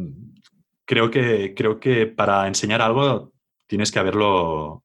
creo, 0.86 1.12
que, 1.12 1.54
creo 1.56 1.80
que 1.80 2.08
para 2.08 2.48
enseñar 2.48 2.82
algo 2.82 3.34
tienes 3.68 3.92
que 3.92 4.00
haberlo 4.00 4.84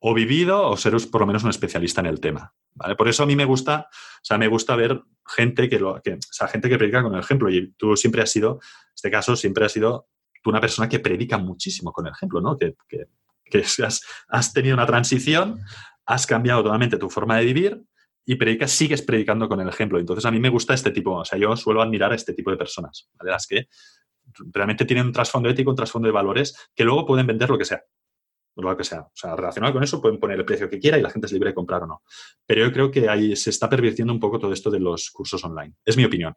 o 0.00 0.14
vivido 0.14 0.68
o 0.68 0.76
ser 0.76 0.94
por 1.10 1.20
lo 1.20 1.26
menos 1.26 1.44
un 1.44 1.50
especialista 1.50 2.00
en 2.00 2.06
el 2.06 2.20
tema. 2.20 2.54
Por 2.96 3.08
eso 3.08 3.22
a 3.22 3.26
mí 3.26 3.36
me 3.36 3.44
gusta, 3.44 3.88
o 3.90 4.24
sea, 4.24 4.38
me 4.38 4.48
gusta 4.48 4.76
ver 4.76 5.02
gente 5.26 5.68
que, 5.68 5.78
lo, 5.78 6.00
que, 6.02 6.14
o 6.14 6.18
sea, 6.20 6.48
gente 6.48 6.68
que 6.68 6.78
predica 6.78 7.02
con 7.02 7.14
el 7.14 7.20
ejemplo. 7.20 7.50
Y 7.50 7.72
tú 7.72 7.96
siempre 7.96 8.22
has 8.22 8.30
sido, 8.30 8.54
en 8.54 8.94
este 8.94 9.10
caso, 9.10 9.36
siempre 9.36 9.64
has 9.64 9.72
sido 9.72 10.08
tú 10.42 10.50
una 10.50 10.60
persona 10.60 10.88
que 10.88 10.98
predica 10.98 11.38
muchísimo 11.38 11.92
con 11.92 12.06
el 12.06 12.12
ejemplo, 12.12 12.40
¿no? 12.40 12.56
Que, 12.56 12.74
has, 14.28 14.52
tenido 14.52 14.74
una 14.74 14.86
transición, 14.86 15.60
has 16.06 16.26
cambiado 16.26 16.62
totalmente 16.62 16.98
tu 16.98 17.10
forma 17.10 17.36
de 17.38 17.44
vivir 17.44 17.82
y 18.24 18.36
predicas, 18.36 18.70
sigues 18.70 19.02
predicando 19.02 19.48
con 19.48 19.60
el 19.60 19.68
ejemplo. 19.68 19.98
Entonces 19.98 20.24
a 20.24 20.30
mí 20.30 20.38
me 20.38 20.48
gusta 20.48 20.74
este 20.74 20.92
tipo, 20.92 21.16
o 21.16 21.24
sea, 21.24 21.38
yo 21.38 21.56
suelo 21.56 21.82
admirar 21.82 22.12
a 22.12 22.14
este 22.14 22.32
tipo 22.32 22.50
de 22.50 22.56
personas, 22.56 23.08
¿vale? 23.18 23.32
Las 23.32 23.46
que 23.46 23.68
realmente 24.52 24.84
tienen 24.84 25.06
un 25.06 25.12
trasfondo 25.12 25.48
ético, 25.48 25.70
un 25.70 25.76
trasfondo 25.76 26.06
de 26.06 26.12
valores, 26.12 26.54
que 26.74 26.84
luego 26.84 27.06
pueden 27.06 27.26
vender 27.26 27.50
lo 27.50 27.58
que 27.58 27.64
sea. 27.64 27.82
Lo 28.56 28.76
que 28.76 28.84
sea. 28.84 29.00
O 29.00 29.12
sea, 29.14 29.36
relacionado 29.36 29.72
con 29.72 29.82
eso 29.82 30.00
pueden 30.02 30.18
poner 30.18 30.38
el 30.38 30.44
precio 30.44 30.68
que 30.68 30.78
quiera 30.78 30.98
y 30.98 31.02
la 31.02 31.10
gente 31.10 31.26
es 31.26 31.32
libre 31.32 31.50
de 31.50 31.54
comprar 31.54 31.82
o 31.82 31.86
no. 31.86 32.02
Pero 32.46 32.66
yo 32.66 32.72
creo 32.72 32.90
que 32.90 33.08
ahí 33.08 33.34
se 33.36 33.50
está 33.50 33.68
pervirtiendo 33.68 34.12
un 34.12 34.20
poco 34.20 34.38
todo 34.38 34.52
esto 34.52 34.70
de 34.70 34.80
los 34.80 35.10
cursos 35.10 35.42
online. 35.44 35.74
Es 35.84 35.96
mi 35.96 36.04
opinión 36.04 36.34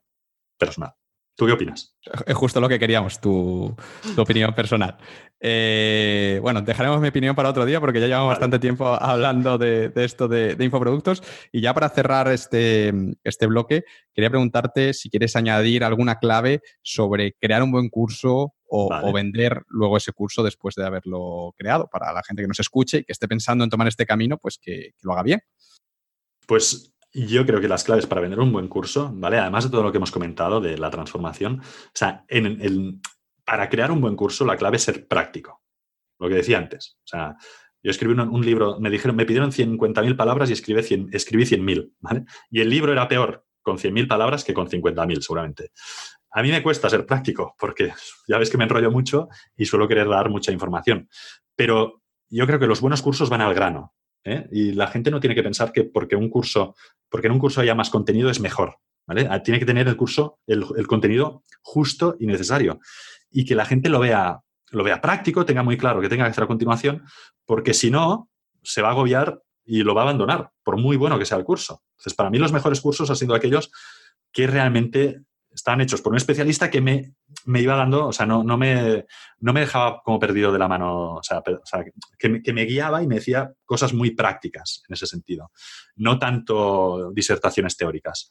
personal. 0.58 0.94
¿Tú 1.36 1.48
qué 1.48 1.54
opinas? 1.54 1.96
Es 2.28 2.36
justo 2.36 2.62
lo 2.62 2.70
que 2.70 2.78
queríamos, 2.78 3.20
tu, 3.20 3.76
opinión 4.18 4.54
personal. 4.54 4.98
Eh, 5.40 6.38
bueno, 6.44 6.62
dejaremos 6.62 7.02
mi 7.02 7.08
opinión 7.08 7.36
para 7.36 7.50
otro 7.50 7.66
día 7.66 7.80
porque 7.80 8.00
ya 8.00 8.06
llevamos 8.06 8.30
bastante 8.30 8.60
tiempo 8.60 8.88
hablando 8.88 9.58
de, 9.58 9.92
esto 9.96 10.28
de, 10.28 10.56
infoproductos. 10.60 11.24
Y 11.52 11.62
ya 11.62 11.74
para 11.74 11.90
cerrar 11.90 12.28
este, 12.28 12.94
este 13.24 13.48
bloque, 13.48 13.84
quería 14.14 14.30
preguntarte 14.30 14.94
si 14.94 15.10
quieres 15.10 15.36
añadir 15.36 15.84
alguna 15.84 16.20
clave 16.20 16.62
sobre 16.84 17.34
crear 17.34 17.64
un 17.64 17.72
buen 17.72 17.90
curso 17.90 18.54
o, 18.76 19.14
vender 19.14 19.64
luego 19.68 19.98
ese 19.98 20.14
curso 20.14 20.42
después 20.42 20.74
de 20.76 20.86
haberlo 20.86 21.54
creado 21.58 21.88
para 21.88 22.12
la 22.12 22.24
gente 22.24 22.42
que 22.42 22.48
nos 22.48 22.60
escuche 22.60 23.00
y 23.00 23.04
que 23.04 23.12
esté 23.12 23.28
pensando 23.28 23.64
en 23.64 23.70
tomar 23.70 23.88
este 23.88 24.06
camino, 24.06 24.38
pues 24.38 24.58
que, 24.58 24.94
que 24.98 25.04
lo 25.04 25.14
haga 25.14 25.24
bien. 25.24 25.42
Pues 26.48 26.94
yo 27.14 27.46
creo 27.46 27.62
que 27.62 27.68
las 27.68 27.84
claves 27.84 28.08
para 28.08 28.22
vender 28.22 28.40
un 28.40 28.52
buen 28.52 28.68
curso, 28.68 29.12
¿vale? 29.14 29.38
Además 29.38 29.66
de 29.66 29.70
todo 29.70 29.84
lo 29.84 29.92
que 29.92 29.98
hemos 29.98 30.12
comentado 30.12 30.60
de 30.60 30.78
la 30.78 30.90
transformación, 30.90 31.62
o 31.62 31.92
sea, 31.94 32.26
en 32.28 33.00
para 33.46 33.70
crear 33.70 33.92
un 33.92 34.02
buen 34.02 34.16
curso 34.16 34.46
la 34.46 34.58
clave 34.58 34.78
es 34.78 34.84
ser 34.84 35.08
práctico. 35.08 35.62
Lo 36.20 36.30
que 36.30 36.36
decía 36.36 36.58
antes. 36.58 36.98
O 37.00 37.08
sea, 37.08 37.36
yo 37.82 37.92
escribí 37.92 38.14
un, 38.14 38.46
libro, 38.46 38.80
me 38.80 38.90
dijeron, 38.90 39.16
me 39.16 39.26
pidieron 39.26 39.52
50.000 39.52 40.16
palabras 40.16 40.50
y 40.50 40.54
escribí 40.54 40.82
100, 40.82 41.10
escribí 41.12 41.44
100.000, 41.44 41.92
¿vale? 42.00 42.26
Y 42.50 42.62
el 42.62 42.70
libro 42.70 42.92
era 42.92 43.08
peor 43.08 43.46
con 43.62 43.78
100.000 43.78 44.08
palabras 44.08 44.44
que 44.44 44.54
con 44.54 44.70
50.000, 44.70 45.22
seguramente. 45.22 45.72
A 46.34 46.42
mí 46.42 46.50
me 46.50 46.64
cuesta 46.64 46.90
ser 46.90 47.06
práctico 47.06 47.56
porque 47.60 47.94
ya 48.28 48.38
ves 48.38 48.50
que 48.50 48.58
me 48.58 48.64
enrollo 48.64 48.92
mucho 48.92 49.30
y 49.56 49.66
suelo 49.66 49.88
querer 49.88 50.10
dar 50.10 50.30
mucha 50.30 50.52
información. 50.52 51.08
Pero 51.56 52.02
yo 52.30 52.48
creo 52.48 52.60
que 52.60 52.68
los 52.68 52.82
buenos 52.82 53.04
cursos 53.04 53.30
van 53.30 53.42
al 53.42 53.54
grano. 53.54 53.94
¿eh? 54.24 54.48
Y 54.52 54.72
la 54.72 54.88
gente 54.88 55.12
no 55.12 55.20
tiene 55.20 55.36
que 55.36 55.44
pensar 55.44 55.72
que 55.72 55.84
porque 55.84 56.16
un 56.16 56.30
curso, 56.30 56.76
porque 57.10 57.28
en 57.28 57.34
un 57.34 57.40
curso 57.40 57.62
haya 57.62 57.76
más 57.76 57.92
contenido 57.92 58.32
es 58.32 58.40
mejor. 58.40 58.78
¿vale? 59.06 59.28
Ah, 59.30 59.44
tiene 59.44 59.60
que 59.60 59.66
tener 59.66 59.88
el 59.88 59.96
curso, 59.96 60.40
el, 60.48 60.88
contenido 60.88 61.44
justo 61.62 62.16
y 62.20 62.26
necesario. 62.26 62.80
Y 63.30 63.46
que 63.46 63.54
la 63.54 63.66
gente 63.66 63.90
lo 63.90 64.00
vea, 64.00 64.40
lo 64.72 64.84
vea 64.84 65.02
práctico, 65.02 65.46
tenga 65.46 65.62
muy 65.62 65.78
claro 65.78 66.02
que 66.02 66.10
tenga 66.10 66.26
que 66.26 66.32
hacer 66.32 66.46
a 66.46 66.48
continuación, 66.48 67.04
porque 67.46 67.76
si 67.76 67.92
no, 67.92 68.30
se 68.64 68.82
va 68.82 68.90
a 68.90 68.92
agobiar 68.92 69.42
y 69.66 69.84
lo 69.84 69.94
va 69.94 70.02
a 70.02 70.06
abandonar, 70.06 70.52
por 70.64 70.78
muy 70.78 70.98
bueno 70.98 71.20
que 71.20 71.26
sea 71.26 71.38
el 71.38 71.44
curso. 71.44 71.84
Entonces, 71.92 72.16
para 72.16 72.30
mí 72.30 72.38
los 72.40 72.52
mejores 72.52 72.82
cursos 72.82 73.10
han 73.10 73.16
sido 73.16 73.36
aquellos 73.36 73.72
que 74.32 74.48
realmente 74.48 75.22
estaban 75.54 75.82
hechos 75.82 76.02
por 76.02 76.12
un 76.12 76.18
especialista 76.18 76.70
que 76.70 76.82
me, 76.82 77.14
me 77.46 77.62
iba 77.62 77.76
dando, 77.76 78.08
o 78.08 78.14
sea, 78.14 78.26
no, 78.26 78.44
no, 78.44 78.58
me, 78.58 79.06
no 79.40 79.54
me 79.54 79.62
dejaba 79.62 80.02
como 80.04 80.20
perdido 80.20 80.52
de 80.52 80.60
la 80.60 80.68
mano, 80.68 81.16
o 81.16 81.24
sea, 81.24 81.42
que, 82.18 82.54
me, 82.54 82.66
guiaba 82.66 83.04
y 83.04 83.08
me 83.08 83.16
decía 83.16 83.52
cosas 83.66 83.94
muy 83.94 84.12
prácticas 84.12 84.84
en 84.88 84.94
ese 84.94 85.08
sentido, 85.08 85.52
no 85.96 86.18
tanto 86.20 87.12
disertaciones 87.14 87.78
teóricas. 87.78 88.30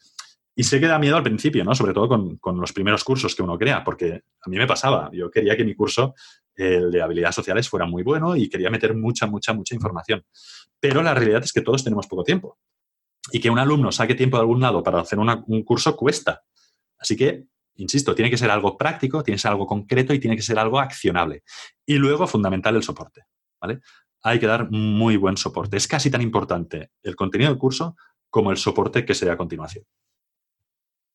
Y 0.55 0.65
sé 0.65 0.81
que 0.81 0.87
da 0.87 0.99
miedo 0.99 1.17
al 1.17 1.23
principio, 1.23 1.65
¿no? 1.65 1.75
Sobre 1.75 1.95
todo 1.95 2.09
con, 2.09 2.37
con, 2.37 2.61
los 2.61 2.75
primeros 2.75 3.05
cursos 3.05 3.35
que 3.35 3.43
uno 3.43 3.57
crea, 3.57 3.83
porque 3.83 4.21
a 4.43 4.51
mí 4.51 4.59
me 4.59 4.67
pasaba. 4.67 5.09
Yo 5.11 5.31
quería 5.31 5.57
que 5.57 5.65
mi 5.65 5.75
curso, 5.75 6.15
el 6.55 6.91
de 6.91 7.01
habilidades 7.01 7.35
sociales, 7.35 7.71
fuera 7.71 7.87
muy 7.87 8.03
bueno 8.03 8.37
y 8.37 8.51
quería 8.51 8.69
meter 8.69 8.95
mucha, 8.95 9.27
mucha, 9.27 9.55
mucha 9.55 9.75
información. 9.75 10.23
Pero 10.79 11.03
la 11.03 11.15
realidad 11.15 11.43
es 11.43 11.55
que 11.55 11.63
todos 11.63 11.83
tenemos 11.83 12.07
poco 12.07 12.23
tiempo. 12.23 12.59
Y 13.31 13.41
que 13.41 13.49
un 13.49 13.59
alumno 13.59 13.93
saque 13.93 14.15
tiempo 14.15 14.37
de 14.37 14.43
algún 14.43 14.61
lado 14.61 14.83
para 14.83 15.01
hacer 15.01 15.19
un 15.19 15.63
curso 15.63 15.97
cuesta. 15.97 16.43
Así 17.03 17.17
que, 17.17 17.47
insisto, 17.75 18.15
tiene 18.15 18.31
que 18.31 18.39
ser 18.39 18.51
algo 18.51 18.79
práctico, 18.79 19.25
tiene 19.25 19.37
que 19.37 19.43
ser 19.43 19.51
algo 19.51 19.67
concreto 19.67 20.15
y 20.15 20.21
tiene 20.21 20.37
que 20.37 20.43
ser 20.43 20.57
algo 20.57 20.79
accionable. 20.79 21.43
Y 21.85 21.97
luego, 21.97 22.29
fundamental, 22.29 22.77
el 22.77 22.85
soporte. 22.85 23.25
¿vale? 23.61 23.81
Hay 24.23 24.39
que 24.39 24.47
dar 24.47 24.71
muy 24.71 25.17
buen 25.17 25.37
soporte. 25.37 25.77
Es 25.77 25.89
casi 25.89 26.11
tan 26.11 26.23
importante 26.23 26.93
el 27.03 27.17
contenido 27.17 27.51
del 27.51 27.59
curso 27.59 27.97
como 28.31 28.53
el 28.53 28.57
soporte 28.57 29.05
que 29.05 29.15
se 29.15 29.27
dé 29.27 29.33
a 29.33 29.37
continuación. 29.37 29.85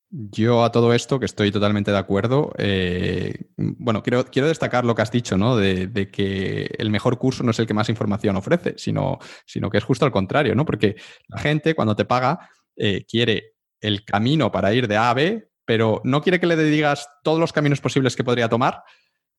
Yo 0.09 0.64
a 0.64 0.72
todo 0.72 0.93
esto, 0.93 1.19
que 1.19 1.25
estoy 1.25 1.51
totalmente 1.51 1.91
de 1.91 1.98
acuerdo, 1.98 2.53
eh, 2.57 3.49
bueno, 3.57 4.03
quiero, 4.03 4.25
quiero, 4.25 4.48
destacar 4.48 4.85
lo 4.85 4.95
que 4.95 5.01
has 5.01 5.11
dicho, 5.11 5.38
¿no? 5.38 5.57
De, 5.57 6.09
que 6.11 6.69
el 6.77 6.90
mejor 6.90 7.17
curso 7.17 7.43
no 7.43 7.51
es 7.51 7.59
el 7.59 7.67
que 7.67 7.74
más 7.74 7.90
información 7.90 8.38
ofrece, 8.38 8.75
sino, 8.77 9.19
sino 9.45 9.69
que 9.69 9.80
es 9.80 9.83
justo 9.83 10.06
al 10.06 10.11
contrario, 10.11 10.56
¿no? 10.56 10.66
Porque 10.66 10.95
la 11.27 11.40
gente 11.40 11.75
cuando 11.75 11.95
te 11.95 12.06
paga 12.06 12.49
eh, 12.77 13.06
quiere 13.06 13.56
el 13.82 14.06
camino 14.06 14.49
para 14.51 14.74
ir 14.74 14.88
de 14.88 14.95
A 14.95 15.09
a 15.09 15.14
B, 15.14 15.49
pero 15.68 16.00
no 16.06 16.22
quiere 16.22 16.40
que 16.40 16.48
le 16.48 16.56
digas 16.56 17.10
todos 17.24 17.40
los 17.42 17.52
caminos 17.52 17.82
posibles 17.82 18.16
que 18.16 18.24
podría 18.24 18.48
tomar, 18.48 18.84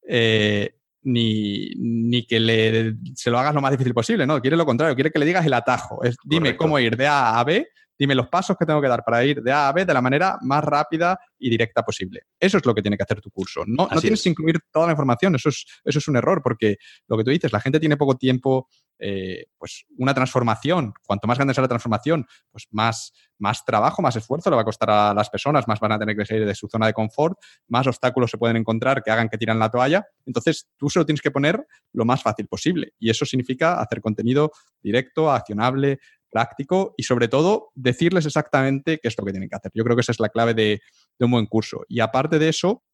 eh, 0.06 0.74
ni, 1.02 2.26
que 2.28 2.38
le, 2.38 2.96
se 3.14 3.30
lo 3.30 3.38
hagas 3.38 3.54
lo 3.54 3.62
más 3.62 3.70
difícil 3.70 3.94
posible, 3.94 4.26
¿no? 4.26 4.38
Quiere 4.42 4.58
lo 4.58 4.66
contrario, 4.66 4.94
quiere 4.94 5.10
que 5.10 5.18
le 5.18 5.24
digas 5.24 5.46
el 5.46 5.54
atajo. 5.54 6.04
Es, 6.04 6.16
dime 6.22 6.54
cómo 6.54 6.78
ir 6.78 6.98
de 6.98 7.06
A 7.06 7.40
a 7.40 7.44
B, 7.44 7.66
dime 7.98 8.14
los 8.14 8.28
pasos 8.28 8.56
que 8.56 8.64
tengo 8.64 8.80
que 8.80 8.88
dar 8.88 9.04
para 9.04 9.24
ir 9.24 9.42
de 9.42 9.52
A 9.52 9.68
a 9.68 9.72
B 9.72 9.84
de 9.84 9.94
la 9.94 10.00
manera 10.00 10.38
más 10.42 10.62
rápida 10.62 11.18
y 11.38 11.50
directa 11.50 11.82
posible. 11.82 12.22
Eso 12.38 12.58
es 12.58 12.66
lo 12.66 12.74
que 12.74 12.82
tiene 12.82 12.96
que 12.96 13.02
hacer 13.02 13.20
tu 13.20 13.30
curso. 13.30 13.64
No, 13.66 13.88
no 13.90 14.00
tienes 14.00 14.22
que 14.22 14.28
incluir 14.28 14.60
toda 14.70 14.86
la 14.86 14.92
información, 14.92 15.34
eso 15.34 15.48
es, 15.48 15.64
eso 15.84 15.98
es 15.98 16.08
un 16.08 16.16
error, 16.16 16.42
porque 16.42 16.76
lo 17.06 17.16
que 17.16 17.24
tú 17.24 17.30
dices, 17.30 17.52
la 17.52 17.60
gente 17.60 17.80
tiene 17.80 17.96
poco 17.96 18.16
tiempo 18.16 18.68
eh, 19.00 19.46
pues 19.56 19.86
una 19.96 20.12
transformación, 20.12 20.92
cuanto 21.06 21.28
más 21.28 21.38
grande 21.38 21.54
sea 21.54 21.62
la 21.62 21.68
transformación, 21.68 22.26
pues 22.50 22.66
más, 22.72 23.12
más 23.38 23.64
trabajo, 23.64 24.02
más 24.02 24.16
esfuerzo 24.16 24.50
le 24.50 24.56
va 24.56 24.62
a 24.62 24.64
costar 24.64 24.90
a 24.90 25.14
las 25.14 25.30
personas, 25.30 25.68
más 25.68 25.78
van 25.78 25.92
a 25.92 25.98
tener 25.98 26.16
que 26.16 26.26
salir 26.26 26.44
de 26.44 26.54
su 26.54 26.68
zona 26.68 26.86
de 26.86 26.92
confort, 26.92 27.38
más 27.68 27.86
obstáculos 27.86 28.30
se 28.30 28.38
pueden 28.38 28.56
encontrar 28.56 29.02
que 29.02 29.10
hagan 29.10 29.28
que 29.28 29.38
tiran 29.38 29.58
la 29.58 29.70
toalla. 29.70 30.04
Entonces, 30.26 30.68
tú 30.76 30.90
se 30.90 30.98
lo 30.98 31.06
tienes 31.06 31.22
que 31.22 31.30
poner 31.30 31.64
lo 31.92 32.04
más 32.04 32.22
fácil 32.22 32.48
posible. 32.48 32.92
Y 32.98 33.10
eso 33.10 33.24
significa 33.24 33.80
hacer 33.80 34.00
contenido 34.00 34.50
directo, 34.82 35.30
accionable, 35.30 36.00
práctico 36.30 36.94
y 36.96 37.02
sobre 37.02 37.28
todo 37.28 37.70
decirles 37.74 38.26
exactamente 38.26 38.98
qué 38.98 39.08
es 39.08 39.16
lo 39.18 39.24
que 39.24 39.32
tienen 39.32 39.48
que 39.48 39.56
hacer. 39.56 39.72
Yo 39.74 39.84
creo 39.84 39.96
que 39.96 40.02
esa 40.02 40.12
es 40.12 40.20
la 40.20 40.28
clave 40.28 40.54
de, 40.54 40.80
un 41.20 41.30
buen 41.30 41.46
curso. 41.46 41.84
Y 41.88 42.00
aparte 42.00 42.38
de 42.38 42.48
eso, 42.48 42.84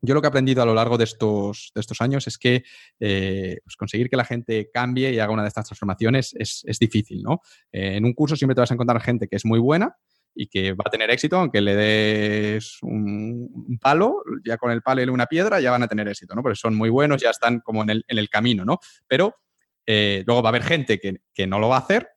yo 0.00 0.14
lo 0.14 0.20
que 0.20 0.26
he 0.26 0.28
aprendido 0.28 0.62
a 0.62 0.66
lo 0.66 0.74
largo 0.74 0.98
de 0.98 1.04
estos, 1.04 1.72
años 2.00 2.26
es 2.26 2.38
que 2.38 2.62
eh, 3.00 3.58
pues 3.64 3.76
conseguir 3.76 4.10
que 4.10 4.16
la 4.16 4.24
gente 4.24 4.70
cambie 4.72 5.12
y 5.12 5.18
haga 5.18 5.32
una 5.32 5.42
de 5.42 5.48
estas 5.48 5.66
transformaciones 5.66 6.34
es, 6.38 6.78
difícil, 6.78 7.22
¿no? 7.22 7.40
Eh, 7.72 7.96
en 7.96 8.04
un 8.04 8.12
curso 8.12 8.36
siempre 8.36 8.54
te 8.54 8.60
vas 8.60 8.70
a 8.70 8.74
encontrar 8.74 9.00
gente 9.00 9.28
que 9.28 9.36
es 9.36 9.44
muy 9.44 9.58
buena 9.58 9.96
y 10.34 10.48
que 10.48 10.72
va 10.72 10.84
a 10.86 10.90
tener 10.90 11.10
éxito, 11.10 11.38
aunque 11.38 11.60
le 11.60 11.76
des 11.76 12.78
un, 12.82 13.78
palo, 13.80 14.22
ya 14.44 14.58
con 14.58 14.72
el 14.72 14.82
palo 14.82 15.02
y 15.02 15.08
una 15.08 15.26
piedra 15.26 15.60
ya 15.60 15.70
van 15.70 15.84
a 15.84 15.88
tener 15.88 16.08
éxito, 16.08 16.34
¿no? 16.34 16.42
Porque 16.42 16.56
son 16.56 16.74
muy 16.74 16.90
buenos, 16.90 17.22
ya 17.22 17.30
están 17.30 17.60
como 17.60 17.82
en 17.82 18.02
el, 18.06 18.28
camino, 18.28 18.64
¿no? 18.64 18.80
Pero 19.06 19.36
eh, 19.86 20.22
luego 20.26 20.42
va 20.42 20.48
a 20.48 20.50
haber 20.50 20.64
gente 20.64 21.00
que 21.00 21.46
no 21.46 21.58
lo 21.58 21.68
va 21.68 21.76
a 21.76 21.80
hacer 21.80 22.13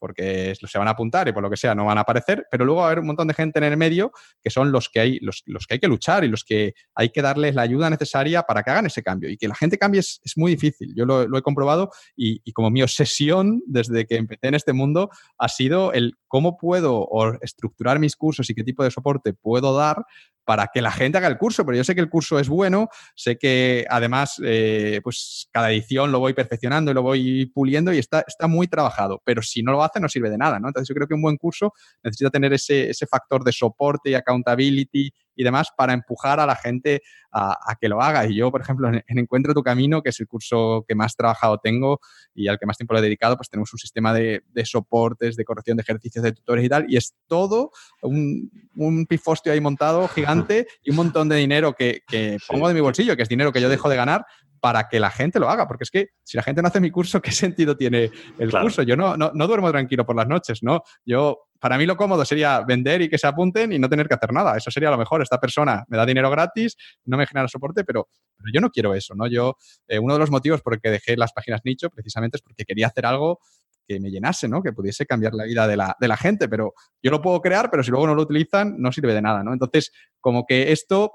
porque 0.00 0.54
se 0.54 0.78
van 0.78 0.88
a 0.88 0.92
apuntar 0.92 1.28
y 1.28 1.32
por 1.32 1.42
lo 1.42 1.50
que 1.50 1.56
sea 1.56 1.74
no 1.74 1.84
van 1.84 1.98
a 1.98 2.00
aparecer, 2.00 2.46
pero 2.50 2.64
luego 2.64 2.80
va 2.80 2.86
a 2.86 2.90
haber 2.90 3.00
un 3.00 3.06
montón 3.06 3.28
de 3.28 3.34
gente 3.34 3.58
en 3.58 3.64
el 3.64 3.76
medio 3.76 4.10
que 4.42 4.50
son 4.50 4.72
los 4.72 4.88
que 4.88 5.00
hay, 5.00 5.18
los, 5.20 5.44
que, 5.44 5.74
hay 5.74 5.78
que 5.78 5.86
luchar 5.86 6.24
y 6.24 6.28
los 6.28 6.42
que 6.42 6.74
hay 6.94 7.10
que 7.10 7.22
darles 7.22 7.54
la 7.54 7.62
ayuda 7.62 7.90
necesaria 7.90 8.42
para 8.42 8.62
que 8.62 8.70
hagan 8.70 8.86
ese 8.86 9.02
cambio. 9.02 9.30
Y 9.30 9.36
que 9.36 9.46
la 9.46 9.54
gente 9.54 9.78
cambie 9.78 10.00
es, 10.00 10.20
muy 10.36 10.52
difícil. 10.52 10.94
Yo 10.96 11.04
lo, 11.04 11.36
he 11.36 11.42
comprobado 11.42 11.90
y, 12.16 12.40
y, 12.44 12.52
como 12.52 12.70
mi 12.70 12.82
obsesión 12.82 13.62
desde 13.66 14.06
que 14.06 14.16
empecé 14.16 14.48
en 14.48 14.54
este 14.54 14.72
mundo 14.72 15.10
ha 15.38 15.48
sido 15.48 15.92
el 15.92 16.14
cómo 16.26 16.56
puedo 16.56 17.08
estructurar 17.42 17.98
mis 17.98 18.16
cursos 18.16 18.48
y 18.48 18.54
qué 18.54 18.64
tipo 18.64 18.82
de 18.84 18.90
soporte 18.90 19.34
puedo 19.34 19.76
dar 19.76 20.04
para 20.50 20.66
que 20.66 20.82
la 20.82 20.90
gente 20.90 21.16
haga 21.16 21.28
el 21.28 21.38
curso, 21.38 21.64
pero 21.64 21.76
yo 21.76 21.84
sé 21.84 21.94
que 21.94 22.00
el 22.00 22.10
curso 22.10 22.36
es 22.40 22.48
bueno, 22.48 22.88
sé 23.14 23.38
que 23.38 23.86
además 23.88 24.42
eh, 24.44 25.00
pues 25.00 25.48
cada 25.52 25.70
edición 25.70 26.10
lo 26.10 26.18
voy 26.18 26.34
perfeccionando 26.34 26.90
y 26.90 26.94
lo 26.94 27.02
voy 27.02 27.46
puliendo 27.54 27.92
y 27.92 27.98
está, 27.98 28.24
está 28.26 28.48
muy 28.48 28.66
trabajado, 28.66 29.22
pero 29.24 29.42
si 29.42 29.62
no 29.62 29.70
lo 29.70 29.84
hace 29.84 30.00
no 30.00 30.08
sirve 30.08 30.28
de 30.28 30.38
nada, 30.38 30.58
¿no? 30.58 30.66
Entonces 30.66 30.88
yo 30.88 30.94
creo 30.96 31.06
que 31.06 31.14
un 31.14 31.22
buen 31.22 31.36
curso 31.36 31.72
necesita 32.02 32.30
tener 32.30 32.52
ese, 32.52 32.90
ese 32.90 33.06
factor 33.06 33.44
de 33.44 33.52
soporte 33.52 34.10
y 34.10 34.14
accountability 34.14 35.12
y 35.34 35.44
demás 35.44 35.68
para 35.76 35.92
empujar 35.92 36.40
a 36.40 36.46
la 36.46 36.56
gente 36.56 37.02
a, 37.32 37.76
que 37.80 37.88
lo 37.88 38.02
haga. 38.02 38.26
Y 38.26 38.34
yo, 38.34 38.50
por 38.50 38.60
ejemplo, 38.60 38.88
en, 38.88 39.02
Encuentra 39.06 39.54
tu 39.54 39.62
Camino, 39.62 40.02
que 40.02 40.10
es 40.10 40.20
el 40.20 40.26
curso 40.26 40.84
que 40.88 40.94
más 40.94 41.14
trabajado 41.14 41.58
tengo 41.58 42.00
y 42.34 42.48
al 42.48 42.58
que 42.58 42.66
más 42.66 42.76
tiempo 42.76 42.94
le 42.94 43.00
he 43.00 43.02
dedicado, 43.02 43.36
pues 43.36 43.48
tenemos 43.48 43.72
un 43.72 43.78
sistema 43.78 44.12
de, 44.12 44.42
soportes, 44.64 45.36
de 45.36 45.44
corrección 45.44 45.76
de 45.76 45.82
ejercicios, 45.82 46.22
de 46.22 46.32
tutores 46.32 46.64
y 46.64 46.68
tal, 46.68 46.86
y 46.88 46.96
es 46.96 47.14
todo 47.26 47.70
un, 48.02 48.50
un 48.76 49.06
pifostio 49.06 49.52
ahí 49.52 49.60
montado 49.60 50.08
gigante 50.08 50.66
y 50.82 50.90
un 50.90 50.96
montón 50.96 51.28
de 51.28 51.36
dinero 51.36 51.74
que, 51.74 52.02
pongo 52.48 52.68
de 52.68 52.74
mi 52.74 52.80
bolsillo, 52.80 53.16
que 53.16 53.22
es 53.22 53.28
dinero 53.28 53.52
que 53.52 53.60
yo 53.60 53.68
dejo 53.68 53.88
de 53.88 53.96
ganar 53.96 54.24
para 54.60 54.88
que 54.88 55.00
la 55.00 55.10
gente 55.10 55.40
lo 55.40 55.48
haga, 55.48 55.66
porque 55.66 55.84
es 55.84 55.90
que 55.90 56.08
si 56.22 56.36
la 56.36 56.42
gente 56.42 56.60
no 56.60 56.68
hace 56.68 56.80
mi 56.80 56.90
curso, 56.90 57.20
¿qué 57.22 57.32
sentido 57.32 57.76
tiene 57.76 58.10
el 58.38 58.50
curso? 58.50 58.82
Yo 58.82 58.96
no, 58.96 59.16
no, 59.16 59.30
no, 59.34 59.46
duermo 59.46 59.70
tranquilo 59.70 60.04
por 60.04 60.16
las 60.16 60.28
noches, 60.28 60.62
¿no? 60.62 60.82
Yo 61.04 61.49
para 61.60 61.76
mí 61.76 61.86
lo 61.86 61.96
cómodo 61.96 62.24
sería 62.24 62.60
vender 62.62 63.02
y 63.02 63.08
que 63.08 63.18
se 63.18 63.26
apunten 63.26 63.72
y 63.72 63.78
no 63.78 63.88
tener 63.88 64.08
que 64.08 64.14
hacer 64.14 64.32
nada. 64.32 64.56
Eso 64.56 64.70
sería 64.70 64.90
lo 64.90 64.98
mejor. 64.98 65.22
Esta 65.22 65.38
persona 65.38 65.84
me 65.88 65.96
da 65.96 66.06
dinero 66.06 66.30
gratis, 66.30 66.76
no 67.04 67.16
me 67.16 67.26
genera 67.26 67.46
soporte, 67.48 67.84
pero, 67.84 68.08
yo 68.52 68.60
no 68.60 68.70
quiero 68.70 68.94
eso, 68.94 69.14
¿no? 69.14 69.26
Yo, 69.26 69.56
eh, 69.86 69.98
uno 69.98 70.14
de 70.14 70.20
los 70.20 70.30
motivos 70.30 70.62
por 70.62 70.74
el 70.74 70.80
que 70.80 70.90
dejé 70.90 71.16
las 71.16 71.32
páginas 71.32 71.60
nicho 71.64 71.90
precisamente 71.90 72.38
es 72.38 72.42
porque 72.42 72.64
quería 72.64 72.86
hacer 72.86 73.04
algo 73.04 73.40
que 73.86 74.00
me 74.00 74.10
llenase, 74.10 74.48
¿no? 74.48 74.62
Que 74.62 74.72
pudiese 74.72 75.04
cambiar 75.04 75.34
la 75.34 75.44
vida 75.44 75.66
de 75.66 75.76
la, 75.76 75.94
de 76.00 76.08
la 76.08 76.16
gente, 76.16 76.48
pero 76.48 76.72
yo 77.02 77.10
lo 77.10 77.20
puedo 77.20 77.42
crear, 77.42 77.70
pero 77.70 77.82
si 77.82 77.90
luego 77.90 78.06
no 78.06 78.14
lo 78.14 78.22
utilizan, 78.22 78.76
no 78.78 78.92
sirve 78.92 79.12
de 79.12 79.20
nada, 79.20 79.42
¿no? 79.42 79.52
Entonces, 79.52 79.92
como 80.20 80.46
que 80.46 80.72
esto 80.72 81.12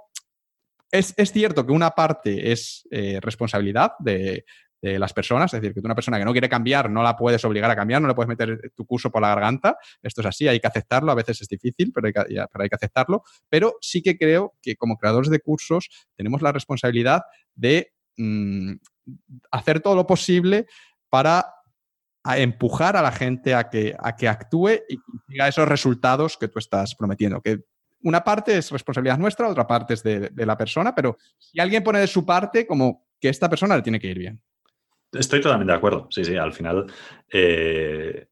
es, 0.91 1.13
es, 1.17 1.31
cierto 1.31 1.65
que 1.65 1.71
una 1.71 1.91
parte 1.91 2.51
es 2.51 2.87
eh, 2.91 3.19
responsabilidad 3.21 3.93
de, 3.99 4.45
las 4.85 5.13
personas, 5.13 5.53
es 5.53 5.61
decir, 5.61 5.73
que 5.73 5.79
una 5.79 5.95
persona 5.95 6.19
que 6.19 6.25
no 6.25 6.31
quiere 6.31 6.47
cambiar 6.47 6.89
no 6.89 7.01
la 7.01 7.15
puedes 7.15 7.43
obligar 7.43 7.71
a 7.71 7.75
cambiar, 7.75 8.01
no 8.01 8.07
le 8.07 8.13
puedes 8.13 8.29
meter 8.29 8.71
tu 8.75 8.85
curso 8.85 9.11
por 9.11 9.21
la 9.21 9.29
garganta, 9.29 9.77
esto 10.01 10.21
es 10.21 10.27
así, 10.27 10.47
hay 10.47 10.59
que 10.59 10.67
aceptarlo, 10.67 11.11
a 11.11 11.15
veces 11.15 11.41
es 11.41 11.47
difícil, 11.47 11.91
pero 11.91 12.07
hay 12.07 12.13
que, 12.69 12.75
aceptarlo, 12.75 13.23
pero 13.49 13.75
sí 13.81 14.01
que 14.01 14.17
creo 14.17 14.53
que 14.61 14.75
como 14.75 14.97
creadores 14.97 15.29
de 15.29 15.39
cursos 15.39 15.89
tenemos 16.15 16.41
la 16.41 16.51
responsabilidad 16.51 17.23
de 17.55 17.93
mm, 18.17 18.73
hacer 19.51 19.79
todo 19.79 19.95
lo 19.95 20.05
posible 20.05 20.67
para 21.09 21.45
empujar 22.37 22.97
a 22.97 23.01
la 23.01 23.11
gente 23.11 23.53
a 23.53 23.69
que, 23.69 23.95
a 23.97 24.15
que 24.15 24.27
actúe 24.27 24.81
y 24.89 24.97
consiga 24.97 25.47
esos 25.47 25.67
resultados 25.67 26.37
que 26.37 26.47
tú 26.47 26.59
estás 26.59 26.95
prometiendo. 26.95 27.41
Que 27.41 27.59
una 28.01 28.23
parte 28.23 28.57
es 28.57 28.71
responsabilidad 28.71 29.17
nuestra, 29.17 29.47
otra 29.47 29.67
parte 29.67 29.93
es 29.95 30.03
de, 30.03 30.29
de, 30.29 30.45
la 30.45 30.57
persona, 30.57 30.93
pero 30.93 31.17
si 31.37 31.59
alguien 31.59 31.83
pone 31.83 31.99
de 31.99 32.07
su 32.07 32.25
parte, 32.25 32.65
como 32.65 33.05
que 33.19 33.29
esta 33.29 33.49
persona 33.49 33.75
le 33.75 33.81
tiene 33.81 33.99
que 33.99 34.07
ir 34.07 34.19
bien. 34.19 34.41
Estoy 35.17 35.41
totalmente 35.41 35.71
de 35.71 35.77
acuerdo. 35.77 36.07
Sí, 36.09 36.23
sí, 36.23 36.35
al 36.35 36.53
final. 36.53 36.85
Eh, 37.31 38.27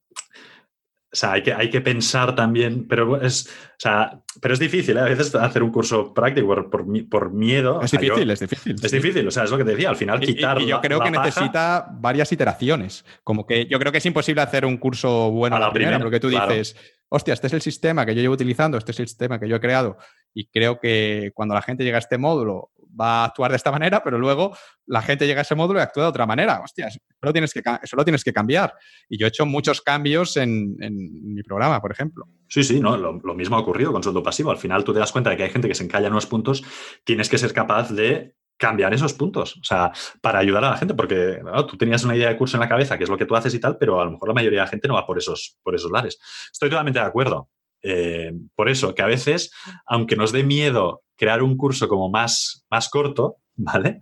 o 1.14 1.16
sea, 1.16 1.34
hay 1.34 1.44
que, 1.44 1.54
hay 1.54 1.70
que 1.70 1.80
pensar 1.80 2.34
también, 2.34 2.88
pero 2.88 3.22
es, 3.22 3.46
o 3.46 3.76
sea, 3.78 4.20
pero 4.42 4.56
es 4.56 4.60
difícil, 4.60 4.98
¿eh? 4.98 5.02
a 5.02 5.04
veces 5.04 5.36
hacer 5.36 5.62
un 5.62 5.70
curso 5.70 6.12
práctico 6.12 6.48
por, 6.48 6.90
por, 7.08 7.32
miedo. 7.32 7.80
Es 7.84 7.92
difícil, 7.92 8.32
es 8.32 8.40
difícil. 8.40 8.76
Es 8.82 8.92
difícil, 8.92 9.28
o 9.28 9.30
sea, 9.30 9.44
es 9.44 9.52
lo 9.52 9.60
que 9.60 9.64
te 9.64 9.72
decía, 9.72 9.90
al 9.90 9.96
final 9.96 10.20
quitar. 10.20 10.60
Y, 10.60 10.66
yo 10.66 10.82
creo 10.82 11.00
que 11.02 11.12
necesita 11.12 11.88
varias 11.88 12.32
iteraciones. 12.32 13.06
Como 13.24 13.46
que 13.46 13.68
yo 13.68 13.78
creo 13.78 13.92
que 13.92 14.00
es 14.00 14.06
imposible 14.08 14.42
hacer 14.42 14.66
un 14.66 14.78
curso 14.78 15.30
bueno 15.30 15.56
a 15.56 15.60
la, 15.60 15.72
primera, 15.72 16.00
porque 16.00 16.20
tú 16.20 16.30
dices, 16.30 16.76
hostia, 17.10 17.36
este 17.36 17.46
es 17.46 17.54
el 17.54 17.62
sistema 17.62 18.08
que 18.08 18.16
yo 18.16 18.22
llevo 18.22 18.34
utilizando, 18.34 18.80
este 18.80 18.92
es 18.92 19.00
el 19.00 19.08
sistema 19.08 19.40
que 19.40 19.48
yo 19.48 19.58
he 19.58 19.62
creado, 19.62 19.98
y 20.34 20.48
creo 20.48 20.80
que 20.80 21.32
cuando 21.36 21.54
la 21.54 21.62
gente 21.62 21.84
llega 21.84 21.98
a 21.98 22.00
este 22.00 22.18
módulo 22.18 22.72
va 23.00 23.22
a 23.22 23.26
actuar 23.26 23.52
de 23.52 23.58
esta 23.58 23.72
manera, 23.72 24.04
pero 24.04 24.18
luego 24.18 24.56
la 24.86 25.02
gente 25.02 25.26
llega 25.26 25.42
a 25.42 25.44
ese 25.44 25.56
módulo 25.56 25.80
y 25.80 25.82
actúa 25.82 26.04
de 26.04 26.10
otra 26.10 26.26
manera. 26.26 26.62
Hostia, 26.64 26.88
eso 26.88 27.00
lo 27.22 27.34
tienes 27.34 28.24
que, 28.24 28.34
cambiar. 28.34 28.74
Y 29.10 29.18
yo 29.18 29.26
he 29.26 29.30
hecho 29.30 29.46
muchos 29.46 29.82
cambios 29.82 30.38
en, 30.38 30.76
mi 30.78 31.44
programa, 31.44 31.82
por 31.82 31.92
ejemplo. 31.92 32.26
Sí, 32.48 32.64
sí, 32.64 32.80
no, 32.80 32.98
lo, 32.98 33.36
mismo 33.36 33.56
ha 33.56 33.60
ocurrido 33.60 33.92
con 33.92 34.04
sueldo 34.04 34.24
pasivo. 34.24 34.52
Al 34.52 34.58
final 34.58 34.84
tú 34.84 34.94
te 34.94 35.00
das 35.00 35.12
cuenta 35.12 35.30
de 35.30 35.38
que 35.38 35.44
hay 35.44 35.50
gente 35.50 35.68
que 35.68 35.76
se 35.76 35.84
encalla 35.84 36.08
en 36.08 36.14
unos 36.14 36.26
puntos, 36.26 36.64
tienes 37.04 37.30
que 37.30 37.38
ser 37.38 37.54
capaz 37.54 37.92
de 37.92 38.36
cambiar 38.58 38.94
esos 38.94 39.14
puntos, 39.14 39.58
o 39.58 39.64
sea, 39.64 39.92
para 40.22 40.40
ayudar 40.40 40.64
a 40.64 40.70
la 40.70 40.78
gente, 40.78 40.94
porque 40.94 41.42
tú 41.68 41.76
tenías 41.76 42.04
una 42.04 42.16
idea 42.16 42.30
de 42.30 42.38
curso 42.38 42.56
en 42.56 42.62
la 42.62 42.70
cabeza, 42.70 42.98
que 42.98 43.04
es 43.04 43.10
lo 43.10 43.18
que 43.18 43.26
tú 43.26 43.36
haces 43.36 43.54
y 43.54 43.60
tal, 43.60 43.78
pero 43.78 44.00
a 44.00 44.06
lo 44.06 44.12
mejor 44.12 44.30
la 44.30 44.36
mayoría 44.36 44.60
de 44.60 44.66
la 44.66 44.70
gente 44.70 44.88
no 44.88 44.94
va 44.94 45.06
por 45.06 45.18
esos, 45.18 45.58
por 45.64 45.76
esos 45.76 45.92
lares. 45.92 46.20
Estoy 46.52 46.70
totalmente 46.70 47.00
de 47.00 47.06
acuerdo. 47.06 47.50
Eh, 47.84 48.32
por 48.56 48.70
eso, 48.70 48.96
que 48.96 49.02
a 49.02 49.08
veces, 49.08 49.52
aunque 49.86 50.16
nos 50.16 50.32
dé 50.32 50.44
miedo 50.44 51.04
crear 51.16 51.44
un 51.44 51.58
curso 51.58 51.88
como 51.88 52.10
más, 52.10 52.66
más 52.72 52.90
corto, 52.90 53.38
¿vale? 53.56 54.02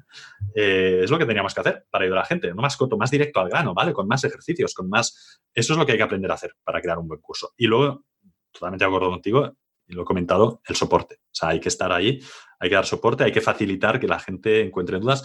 Eh, 0.56 1.02
es 1.04 1.12
lo 1.12 1.18
que 1.18 1.26
teníamos 1.26 1.54
que 1.54 1.62
hacer 1.62 1.86
para 1.90 2.04
ayudar 2.04 2.20
a 2.20 2.22
la 2.22 2.28
gente, 2.28 2.54
no 2.54 2.62
más 2.62 2.78
corto, 2.78 2.98
más 2.98 3.12
directo 3.12 3.40
al 3.40 3.50
grano, 3.50 3.74
¿vale? 3.74 3.94
Con 3.94 4.08
más 4.08 4.24
ejercicios, 4.24 4.74
con 4.74 4.88
más... 4.88 5.42
Eso 5.54 5.74
es 5.74 5.80
lo 5.80 5.86
que 5.86 5.94
hay 5.94 5.98
que 5.98 6.04
aprender 6.04 6.32
a 6.32 6.36
hacer 6.36 6.56
para 6.64 6.82
crear 6.82 7.00
un 7.00 7.08
buen 7.08 7.20
curso. 7.20 7.52
Y 7.58 7.68
luego, 7.68 8.06
totalmente 8.52 8.86
de 8.86 8.88
acuerdo 8.88 9.10
contigo, 9.10 9.58
y 9.88 9.94
lo 9.94 10.04
he 10.04 10.06
comentado, 10.06 10.62
el 10.68 10.76
soporte. 10.76 11.16
O 11.16 11.34
sea, 11.34 11.50
hay 11.50 11.60
que 11.60 11.70
estar 11.70 11.92
ahí, 11.92 12.20
hay 12.60 12.70
que 12.70 12.76
dar 12.76 12.86
soporte, 12.86 13.26
hay 13.26 13.32
que 13.32 13.42
facilitar 13.42 14.00
que 14.00 14.08
la 14.08 14.20
gente 14.20 14.62
encuentre 14.62 15.00
dudas. 15.00 15.24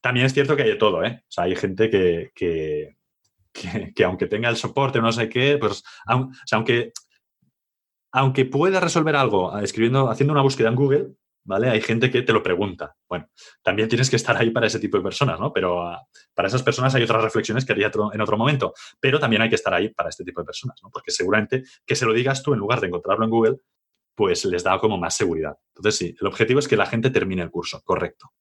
También 0.00 0.26
es 0.26 0.32
cierto 0.32 0.56
que 0.56 0.62
hay 0.62 0.70
de 0.70 0.76
todo, 0.76 1.04
¿eh? 1.04 1.22
O 1.22 1.30
sea, 1.30 1.44
hay 1.44 1.56
gente 1.56 1.90
que, 1.90 2.30
que, 2.34 2.96
que, 3.94 4.04
aunque 4.04 4.26
tenga 4.26 4.48
el 4.48 4.56
soporte 4.56 5.00
no 5.00 5.12
sé 5.12 5.28
qué, 5.28 5.58
pues, 5.58 5.82
o 6.08 6.30
sea, 6.46 6.56
aunque 6.56 6.92
aunque 8.18 8.44
pueda 8.44 8.80
resolver 8.80 9.14
algo 9.14 9.54
ah, 9.54 9.62
escribiendo, 9.62 10.10
haciendo 10.10 10.32
una 10.32 10.42
búsqueda 10.42 10.68
en 10.68 10.74
Google, 10.74 11.14
¿vale? 11.44 11.70
Hay 11.70 11.80
gente 11.80 12.10
que 12.10 12.22
te 12.22 12.32
lo 12.32 12.42
pregunta. 12.42 12.96
Bueno, 13.08 13.28
también 13.62 13.88
tienes 13.88 14.10
que 14.10 14.16
estar 14.16 14.36
ahí 14.36 14.50
para 14.50 14.66
ese 14.66 14.80
tipo 14.80 14.96
de 14.96 15.04
personas, 15.04 15.38
¿no? 15.38 15.52
Pero 15.52 15.82
ah, 15.82 16.04
para 16.34 16.48
esas 16.48 16.64
personas 16.64 16.94
hay 16.96 17.04
otras 17.04 17.22
reflexiones 17.22 17.64
que 17.64 17.72
haría 17.72 17.92
en 18.12 18.20
otro 18.20 18.36
momento. 18.36 18.74
Pero 18.98 19.20
también 19.20 19.42
hay 19.42 19.48
que 19.48 19.54
estar 19.54 19.72
ahí 19.72 19.90
para 19.90 20.08
este 20.08 20.24
tipo 20.24 20.40
de 20.40 20.46
personas, 20.46 20.76
¿no? 20.82 20.90
Porque 20.90 21.12
seguramente 21.12 21.62
que 21.86 21.94
se 21.94 22.06
lo 22.06 22.12
digas 22.12 22.42
tú 22.42 22.54
en 22.54 22.58
lugar 22.58 22.80
de 22.80 22.88
encontrarlo 22.88 23.24
en 23.24 23.30
Google, 23.30 23.56
pues 24.16 24.44
les 24.44 24.64
da 24.64 24.80
como 24.80 24.98
más 24.98 25.16
seguridad. 25.16 25.54
Entonces, 25.76 25.96
sí, 25.96 26.16
el 26.20 26.26
objetivo 26.26 26.58
es 26.58 26.66
que 26.66 26.76
la 26.76 26.86
gente 26.86 27.10
termine 27.10 27.42
el 27.42 27.52
curso, 27.52 27.80
correcto. 27.84 28.32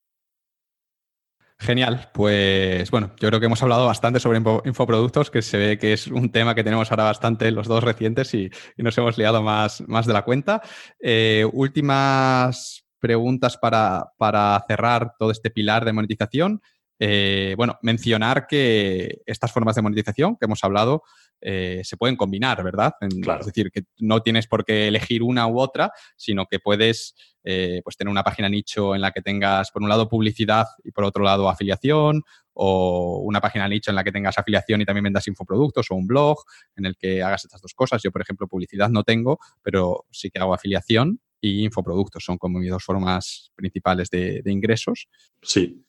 Genial, 1.60 2.12
pues 2.14 2.92
bueno, 2.92 3.16
yo 3.20 3.30
creo 3.30 3.40
que 3.40 3.48
hemos 3.48 3.64
hablado 3.64 3.88
bastante 3.88 4.20
sobre 4.20 4.38
infoproductos, 4.66 5.32
que 5.32 5.42
se 5.42 5.58
ve 5.58 5.78
que 5.80 5.94
es 5.94 6.06
un 6.06 6.32
tema 6.32 6.54
que 6.54 6.64
tenemos 6.64 6.92
ahora 6.92 7.06
bastante 7.06 7.50
los 7.50 7.68
dos 7.68 7.84
recientes 7.84 8.32
y, 8.36 8.52
nos 8.78 8.96
hemos 9.00 9.18
liado 9.18 9.42
más, 9.42 9.82
más 9.88 10.06
de 10.06 10.14
la 10.14 10.22
cuenta. 10.22 10.62
Eh, 11.00 11.50
últimas 11.52 12.86
preguntas 13.00 13.58
para, 13.58 14.06
para, 14.18 14.64
cerrar 14.68 15.14
todo 15.18 15.32
este 15.32 15.50
pilar 15.50 15.84
de 15.84 15.94
monetización. 15.94 16.62
Eh, 17.00 17.56
bueno, 17.58 17.80
mencionar 17.82 18.46
que 18.48 19.22
estas 19.26 19.52
formas 19.52 19.76
de 19.76 19.82
monetización 19.82 20.36
que 20.36 20.46
hemos 20.46 20.64
hablado 20.64 21.04
eh, 21.42 21.82
se 21.84 21.98
pueden 21.98 22.16
combinar, 22.16 22.64
¿verdad? 22.64 22.94
Es 23.40 23.46
decir, 23.46 23.72
que 23.72 23.84
no 24.00 24.22
tienes 24.22 24.48
por 24.48 24.66
qué 24.66 24.88
elegir 24.88 25.22
una 25.24 25.48
u 25.48 25.60
otra, 25.60 25.92
sino 26.16 26.46
que 26.48 26.60
puedes 26.60 27.16
eh, 27.44 27.82
pues 27.84 27.96
tener 27.96 28.12
una 28.12 28.24
página 28.24 28.50
nicho 28.50 28.96
en 28.96 29.02
la 29.02 29.12
que 29.12 29.22
tengas, 29.22 29.72
por 29.72 29.84
un 29.84 29.90
lado, 29.90 30.10
publicidad 30.10 30.66
y 30.84 30.92
por 30.92 31.04
otro 31.04 31.24
lado, 31.24 31.50
afiliación, 31.50 32.24
o 32.54 33.22
una 33.24 33.40
página 33.40 33.68
nicho 33.68 33.92
en 33.92 33.96
la 33.96 34.04
que 34.04 34.12
tengas 34.12 34.38
afiliación 34.38 34.82
y 34.82 34.86
también 34.86 35.04
vendas 35.04 35.28
infoproductos, 35.28 35.92
o 35.92 35.96
un 35.96 36.08
blog 36.08 36.38
en 36.76 36.86
el 36.86 36.98
que 36.98 37.22
hagas 37.22 37.46
estas 37.46 37.62
dos 37.62 37.74
cosas. 37.74 38.02
Yo, 38.02 38.12
por 38.12 38.22
ejemplo, 38.22 38.48
publicidad 38.48 38.90
no 38.90 39.04
tengo, 39.04 39.40
pero 39.62 40.06
sí 40.12 40.32
que 40.32 40.40
hago 40.40 40.56
afiliación 40.56 41.22
y 41.40 41.64
infoproductos. 41.66 42.24
Son 42.24 42.40
como 42.40 42.58
mis 42.60 42.72
dos 42.72 42.84
formas 42.84 43.52
principales 43.56 44.10
de, 44.10 44.42
ingresos. 44.46 45.08
Sí, 45.44 45.86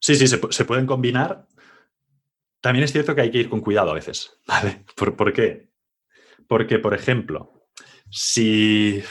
sí, 0.00 0.16
sí, 0.16 0.26
se, 0.26 0.40
se 0.50 0.64
pueden 0.64 0.86
combinar 0.86 1.46
también 2.60 2.84
es 2.84 2.92
cierto 2.92 3.14
que 3.14 3.22
hay 3.22 3.30
que 3.30 3.38
ir 3.38 3.48
con 3.48 3.60
cuidado 3.60 3.90
a 3.90 3.94
veces, 3.94 4.38
¿vale? 4.46 4.84
¿Por, 4.96 5.32
qué? 5.32 5.68
Porque, 6.46 6.78
por 6.78 6.94
ejemplo, 6.94 7.66
si 8.10 9.02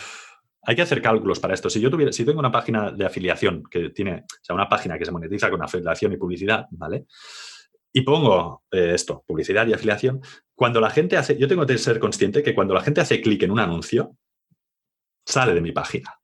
hay 0.68 0.76
que 0.76 0.82
hacer 0.82 1.02
cálculos 1.02 1.40
para 1.40 1.54
esto. 1.54 1.70
Si 1.70 1.80
yo 1.80 1.90
tuviera, 1.90 2.12
si 2.12 2.26
tengo 2.26 2.40
una 2.40 2.52
página 2.52 2.92
de 2.92 3.06
afiliación 3.06 3.64
que 3.72 3.90
tiene, 3.92 4.26
o 4.30 4.44
sea, 4.44 4.54
una 4.54 4.68
página 4.68 5.00
que 5.00 5.06
se 5.06 5.12
monetiza 5.12 5.50
con 5.50 5.64
afiliación 5.64 6.12
y 6.12 6.18
publicidad, 6.18 6.66
¿vale? 6.72 7.06
Y 7.94 8.02
pongo 8.02 8.66
eh, 8.70 8.92
esto, 8.94 9.24
publicidad 9.26 9.66
y 9.66 9.74
afiliación, 9.74 10.20
cuando 10.54 10.82
la 10.82 10.90
gente 10.90 11.16
hace, 11.16 11.38
yo 11.38 11.48
tengo 11.48 11.66
que 11.66 11.78
ser 11.78 12.00
consciente 12.00 12.44
que 12.44 12.54
cuando 12.54 12.74
la 12.74 12.82
gente 12.82 13.00
hace 13.00 13.22
clic 13.22 13.44
en 13.44 13.52
un 13.52 13.60
anuncio, 13.60 14.18
sale 15.26 15.54
de 15.54 15.62
mi 15.62 15.72
página. 15.72 16.20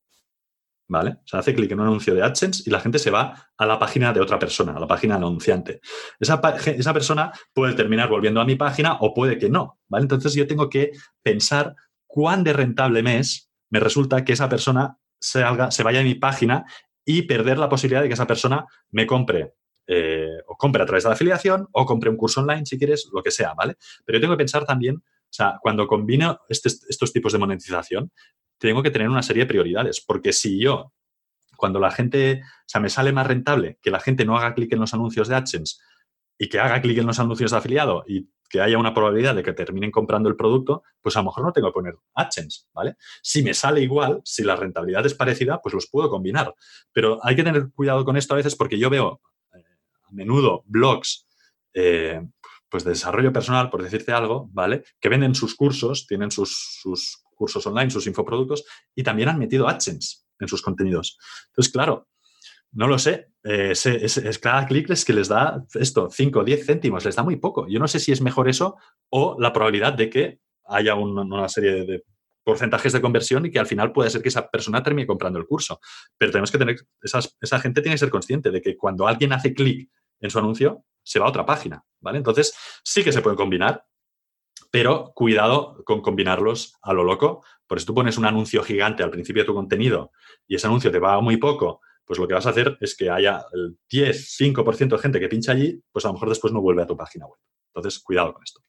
¿Vale? 0.93 1.17
Hace 1.31 1.53
clic 1.53 1.71
en 1.71 1.79
un 1.79 1.87
anuncio 1.87 2.15
de 2.15 2.23
AdSense 2.23 2.63
y 2.65 2.69
la 2.69 2.79
gente 2.79 2.99
se 2.99 3.11
va 3.11 3.49
a 3.57 3.65
la 3.65 3.77
página 3.77 4.13
de 4.13 4.21
otra 4.21 4.39
persona, 4.39 4.73
a 4.73 4.79
la 4.79 4.87
página 4.87 5.15
anunciante. 5.15 5.81
Esa, 6.19 6.39
esa 6.65 6.93
persona 6.93 7.31
puede 7.53 7.73
terminar 7.73 8.09
volviendo 8.09 8.39
a 8.39 8.45
mi 8.45 8.55
página 8.55 8.97
o 9.01 9.13
puede 9.13 9.37
que 9.37 9.49
no, 9.49 9.79
¿vale? 9.89 10.03
Entonces 10.03 10.33
yo 10.33 10.47
tengo 10.47 10.69
que 10.69 10.91
pensar 11.21 11.75
cuán 12.07 12.43
de 12.43 12.53
rentable 12.53 13.03
me 13.03 13.19
es, 13.19 13.51
me 13.69 13.79
resulta 13.79 14.23
que 14.23 14.33
esa 14.33 14.47
persona 14.47 14.97
se 15.19 15.83
vaya 15.83 15.99
a 15.99 16.03
mi 16.03 16.15
página 16.15 16.65
y 17.05 17.23
perder 17.23 17.57
la 17.57 17.69
posibilidad 17.69 18.01
de 18.01 18.07
que 18.07 18.13
esa 18.13 18.27
persona 18.27 18.65
me 18.91 19.05
compre 19.05 19.53
eh, 19.85 20.37
o 20.47 20.55
compre 20.55 20.81
a 20.81 20.85
través 20.85 21.03
de 21.03 21.09
la 21.09 21.15
afiliación 21.15 21.67
o 21.73 21.85
compre 21.85 22.09
un 22.09 22.15
curso 22.15 22.39
online, 22.39 22.65
si 22.65 22.77
quieres, 22.77 23.09
lo 23.11 23.21
que 23.21 23.31
sea, 23.31 23.53
¿vale? 23.53 23.75
Pero 24.05 24.17
yo 24.17 24.21
tengo 24.21 24.33
que 24.33 24.43
pensar 24.43 24.65
también, 24.65 24.95
o 24.95 25.35
sea, 25.35 25.57
cuando 25.61 25.87
combino 25.87 26.39
este, 26.47 26.69
estos 26.69 27.11
tipos 27.11 27.33
de 27.33 27.39
monetización, 27.39 28.11
tengo 28.67 28.83
que 28.83 28.91
tener 28.91 29.09
una 29.09 29.23
serie 29.23 29.43
de 29.43 29.47
prioridades, 29.47 30.01
porque 30.01 30.33
si 30.33 30.59
yo, 30.59 30.93
cuando 31.57 31.79
la 31.79 31.91
gente, 31.91 32.41
o 32.43 32.63
sea, 32.65 32.81
me 32.81 32.89
sale 32.89 33.11
más 33.11 33.27
rentable 33.27 33.77
que 33.81 33.91
la 33.91 33.99
gente 33.99 34.25
no 34.25 34.37
haga 34.37 34.53
clic 34.53 34.71
en 34.73 34.79
los 34.79 34.93
anuncios 34.93 35.27
de 35.27 35.35
AdSense 35.35 35.77
y 36.37 36.49
que 36.49 36.59
haga 36.59 36.81
clic 36.81 36.97
en 36.97 37.07
los 37.07 37.19
anuncios 37.19 37.51
de 37.51 37.57
afiliado 37.57 38.03
y 38.07 38.29
que 38.49 38.61
haya 38.61 38.77
una 38.77 38.93
probabilidad 38.93 39.35
de 39.35 39.43
que 39.43 39.53
terminen 39.53 39.89
comprando 39.89 40.29
el 40.29 40.35
producto, 40.35 40.83
pues 41.01 41.15
a 41.15 41.19
lo 41.19 41.25
mejor 41.25 41.43
no 41.43 41.51
tengo 41.51 41.69
que 41.69 41.73
poner 41.73 41.95
AdSense, 42.13 42.65
¿vale? 42.73 42.95
Si 43.21 43.41
me 43.41 43.53
sale 43.53 43.81
igual, 43.81 44.21
si 44.23 44.43
la 44.43 44.55
rentabilidad 44.55 45.05
es 45.05 45.15
parecida, 45.15 45.59
pues 45.61 45.73
los 45.73 45.87
puedo 45.87 46.09
combinar. 46.09 46.53
Pero 46.91 47.19
hay 47.23 47.35
que 47.35 47.43
tener 47.43 47.69
cuidado 47.73 48.05
con 48.05 48.15
esto 48.15 48.33
a 48.33 48.37
veces 48.37 48.55
porque 48.55 48.77
yo 48.77 48.89
veo 48.89 49.21
eh, 49.55 49.63
a 50.07 50.11
menudo 50.11 50.63
blogs 50.67 51.27
eh, 51.73 52.21
pues 52.73 52.83
de 52.83 52.89
desarrollo 52.89 53.31
personal, 53.31 53.69
por 53.69 53.83
decirte 53.83 54.13
algo, 54.13 54.49
¿vale? 54.51 54.83
Que 54.99 55.07
venden 55.07 55.35
sus 55.35 55.53
cursos, 55.53 56.07
tienen 56.07 56.31
sus, 56.31 56.79
sus 56.81 57.23
cursos 57.35 57.67
online, 57.67 57.91
sus 57.91 58.07
infoproductos, 58.07 58.65
y 58.95 59.03
también 59.03 59.29
han 59.29 59.37
metido 59.37 59.67
AdSense 59.67 60.23
en 60.39 60.47
sus 60.47 60.63
contenidos. 60.63 61.19
Entonces, 61.49 61.71
claro, 61.71 62.07
no 62.71 62.87
lo 62.87 62.97
sé. 62.97 63.27
Eh, 63.43 63.73
es, 63.73 64.39
cada 64.39 64.65
clic 64.65 64.89
es 64.89 65.05
que 65.05 65.13
les 65.13 65.27
da 65.27 65.63
esto, 65.75 66.09
5 66.09 66.39
o 66.39 66.43
10 66.43 66.65
céntimos, 66.65 67.05
les 67.05 67.15
da 67.15 67.21
muy 67.21 67.35
poco. 67.35 67.67
Yo 67.67 67.77
no 67.77 67.87
sé 67.87 67.99
si 67.99 68.11
es 68.11 68.21
mejor 68.21 68.49
eso 68.49 68.75
o 69.11 69.37
la 69.39 69.53
probabilidad 69.53 69.93
de 69.93 70.09
que 70.09 70.39
haya 70.65 70.95
una, 70.95 71.47
serie 71.49 71.85
de, 71.85 72.03
porcentajes 72.43 72.91
de 72.91 73.01
conversión 73.01 73.45
y 73.45 73.51
que 73.51 73.59
al 73.59 73.67
final 73.67 73.91
puede 73.91 74.09
ser 74.09 74.23
que 74.23 74.29
esa 74.29 74.49
persona 74.49 74.81
termine 74.81 75.05
comprando 75.05 75.37
el 75.37 75.45
curso. 75.45 75.79
Pero 76.17 76.31
tenemos 76.31 76.51
que 76.51 76.57
tener, 76.57 76.77
esa 77.03 77.59
gente 77.59 77.83
tiene 77.83 77.93
que 77.93 77.99
ser 77.99 78.09
consciente 78.09 78.49
de 78.49 78.63
que 78.63 78.75
cuando 78.75 79.07
alguien 79.07 79.31
hace 79.31 79.53
clic 79.53 79.91
en 80.23 80.31
su 80.31 80.39
anuncio, 80.39 80.83
se 81.03 81.19
va 81.19 81.27
a 81.27 81.29
otra 81.29 81.45
página, 81.45 81.83
¿vale? 81.99 82.17
Entonces, 82.17 82.55
sí 82.83 83.03
que 83.03 83.11
se 83.11 83.21
puede 83.21 83.35
combinar, 83.35 83.85
pero 84.71 85.11
cuidado 85.13 85.83
con 85.85 86.01
combinarlos 86.01 86.75
a 86.81 86.93
lo 86.93 87.03
loco, 87.03 87.43
porque 87.67 87.81
si 87.81 87.85
tú 87.85 87.93
pones 87.93 88.17
un 88.17 88.25
anuncio 88.25 88.63
gigante 88.63 89.03
al 89.03 89.11
principio 89.11 89.43
de 89.43 89.47
tu 89.47 89.53
contenido 89.53 90.11
y 90.47 90.55
ese 90.55 90.67
anuncio 90.67 90.91
te 90.91 90.99
va 90.99 91.21
muy 91.21 91.37
poco, 91.37 91.81
pues 92.05 92.19
lo 92.19 92.27
que 92.27 92.33
vas 92.33 92.45
a 92.45 92.49
hacer 92.49 92.77
es 92.81 92.95
que 92.95 93.09
haya 93.09 93.45
el 93.53 93.77
10, 93.89 94.37
5% 94.39 94.95
de 94.95 94.97
gente 94.97 95.19
que 95.19 95.29
pincha 95.29 95.51
allí, 95.51 95.81
pues 95.91 96.05
a 96.05 96.09
lo 96.09 96.13
mejor 96.13 96.29
después 96.29 96.53
no 96.53 96.61
vuelve 96.61 96.83
a 96.83 96.87
tu 96.87 96.97
página 96.97 97.25
web. 97.25 97.37
Entonces, 97.73 98.01
cuidado 98.01 98.33
con 98.33 98.43
esto. 98.43 98.61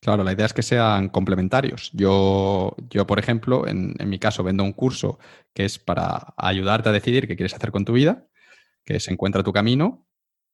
Claro, 0.00 0.22
la 0.22 0.32
idea 0.32 0.46
es 0.46 0.52
que 0.52 0.62
sean 0.62 1.08
complementarios. 1.08 1.90
Yo, 1.92 2.76
yo 2.90 3.06
por 3.06 3.18
ejemplo, 3.18 3.66
en, 3.66 3.94
mi 4.04 4.18
caso, 4.18 4.44
vendo 4.44 4.62
un 4.62 4.72
curso 4.72 5.18
que 5.54 5.64
es 5.64 5.78
para 5.78 6.34
ayudarte 6.36 6.88
a 6.88 6.92
decidir 6.92 7.26
qué 7.26 7.36
quieres 7.36 7.54
hacer 7.54 7.72
con 7.72 7.84
tu 7.84 7.92
vida, 7.92 8.26
que 8.84 8.96
es 8.96 9.08
Encuentra 9.08 9.42
tu 9.42 9.52
camino, 9.52 10.06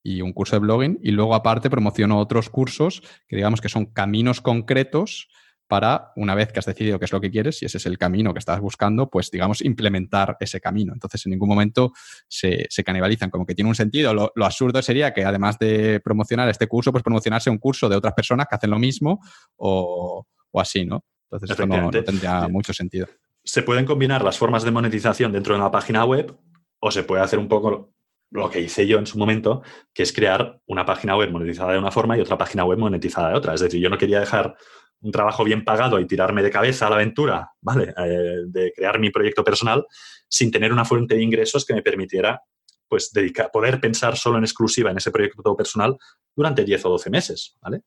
y 0.02 0.20
un 0.20 0.32
curso 0.32 0.56
de 0.56 0.60
blogging 0.60 0.98
y 1.02 1.12
luego 1.12 1.34
aparte 1.34 1.70
promociono 1.70 2.18
otros 2.18 2.50
cursos 2.50 3.02
que 3.28 3.36
digamos 3.36 3.60
que 3.60 3.68
son 3.68 3.86
caminos 3.86 4.40
concretos 4.40 5.28
para 5.72 6.12
una 6.16 6.34
vez 6.34 6.52
que 6.52 6.58
has 6.58 6.66
decidido 6.66 6.98
qué 6.98 7.06
es 7.06 7.12
lo 7.12 7.20
que 7.22 7.30
quieres 7.30 7.62
y 7.62 7.64
ese 7.64 7.78
es 7.78 7.86
el 7.86 7.96
camino 7.96 8.34
que 8.34 8.40
estás 8.40 8.60
buscando, 8.60 9.08
pues 9.08 9.30
digamos 9.30 9.62
implementar 9.62 10.36
ese 10.38 10.60
camino. 10.60 10.92
Entonces 10.92 11.24
en 11.24 11.30
ningún 11.30 11.48
momento 11.48 11.94
se, 12.28 12.68
canibalizan, 12.84 13.30
como 13.30 13.46
que 13.46 13.54
tiene 13.54 13.70
un 13.70 13.74
sentido. 13.74 14.12
Lo, 14.12 14.44
absurdo 14.44 14.82
sería 14.82 15.14
que 15.14 15.24
además 15.24 15.58
de 15.58 15.98
promocionar 16.00 16.50
este 16.50 16.66
curso, 16.66 16.92
pues 16.92 17.02
promocionarse 17.02 17.48
un 17.48 17.56
curso 17.56 17.88
de 17.88 17.96
otras 17.96 18.12
personas 18.12 18.48
que 18.50 18.56
hacen 18.56 18.68
lo 18.68 18.78
mismo 18.78 19.20
o, 19.56 20.26
así, 20.52 20.84
¿no? 20.84 21.06
Entonces 21.30 21.50
eso 21.50 21.66
no, 21.66 21.90
no 21.90 21.90
tendría 21.90 22.48
mucho 22.48 22.74
sentido. 22.74 23.06
Se 23.42 23.62
pueden 23.62 23.86
combinar 23.86 24.22
las 24.22 24.36
formas 24.36 24.64
de 24.64 24.72
monetización 24.72 25.32
dentro 25.32 25.54
de 25.54 25.60
una 25.60 25.70
página 25.70 26.04
web 26.04 26.36
o 26.80 26.90
se 26.90 27.02
puede 27.02 27.22
hacer 27.22 27.38
un 27.38 27.48
poco 27.48 27.94
lo 28.32 28.50
que 28.50 28.60
hice 28.60 28.86
yo 28.86 28.98
en 28.98 29.06
su 29.06 29.18
momento, 29.18 29.62
que 29.92 30.02
es 30.02 30.12
crear 30.12 30.58
una 30.66 30.84
página 30.84 31.16
web 31.16 31.30
monetizada 31.30 31.72
de 31.72 31.78
una 31.78 31.90
forma 31.90 32.16
y 32.16 32.20
otra 32.20 32.38
página 32.38 32.64
web 32.64 32.78
monetizada 32.78 33.30
de 33.30 33.36
otra. 33.36 33.54
Es 33.54 33.60
decir, 33.60 33.80
yo 33.80 33.90
no 33.90 33.98
quería 33.98 34.20
dejar 34.20 34.56
un 35.00 35.12
trabajo 35.12 35.44
bien 35.44 35.64
pagado 35.64 35.98
y 36.00 36.06
tirarme 36.06 36.42
de 36.42 36.50
cabeza 36.50 36.86
a 36.86 36.90
la 36.90 36.96
aventura, 36.96 37.50
¿vale? 37.60 37.92
Eh, 37.96 38.44
de 38.46 38.72
crear 38.74 38.98
mi 38.98 39.10
proyecto 39.10 39.44
personal 39.44 39.84
sin 40.28 40.50
tener 40.50 40.72
una 40.72 40.84
fuente 40.84 41.16
de 41.16 41.22
ingresos 41.22 41.64
que 41.64 41.74
me 41.74 41.82
permitiera 41.82 42.40
pues 42.88 43.10
dedicar, 43.12 43.50
poder 43.50 43.80
pensar 43.80 44.16
solo 44.16 44.38
en 44.38 44.44
exclusiva 44.44 44.90
en 44.90 44.98
ese 44.98 45.10
proyecto 45.10 45.56
personal 45.56 45.96
durante 46.34 46.64
10 46.64 46.84
o 46.86 46.90
12 46.90 47.10
meses, 47.10 47.56
¿vale? 47.60 47.82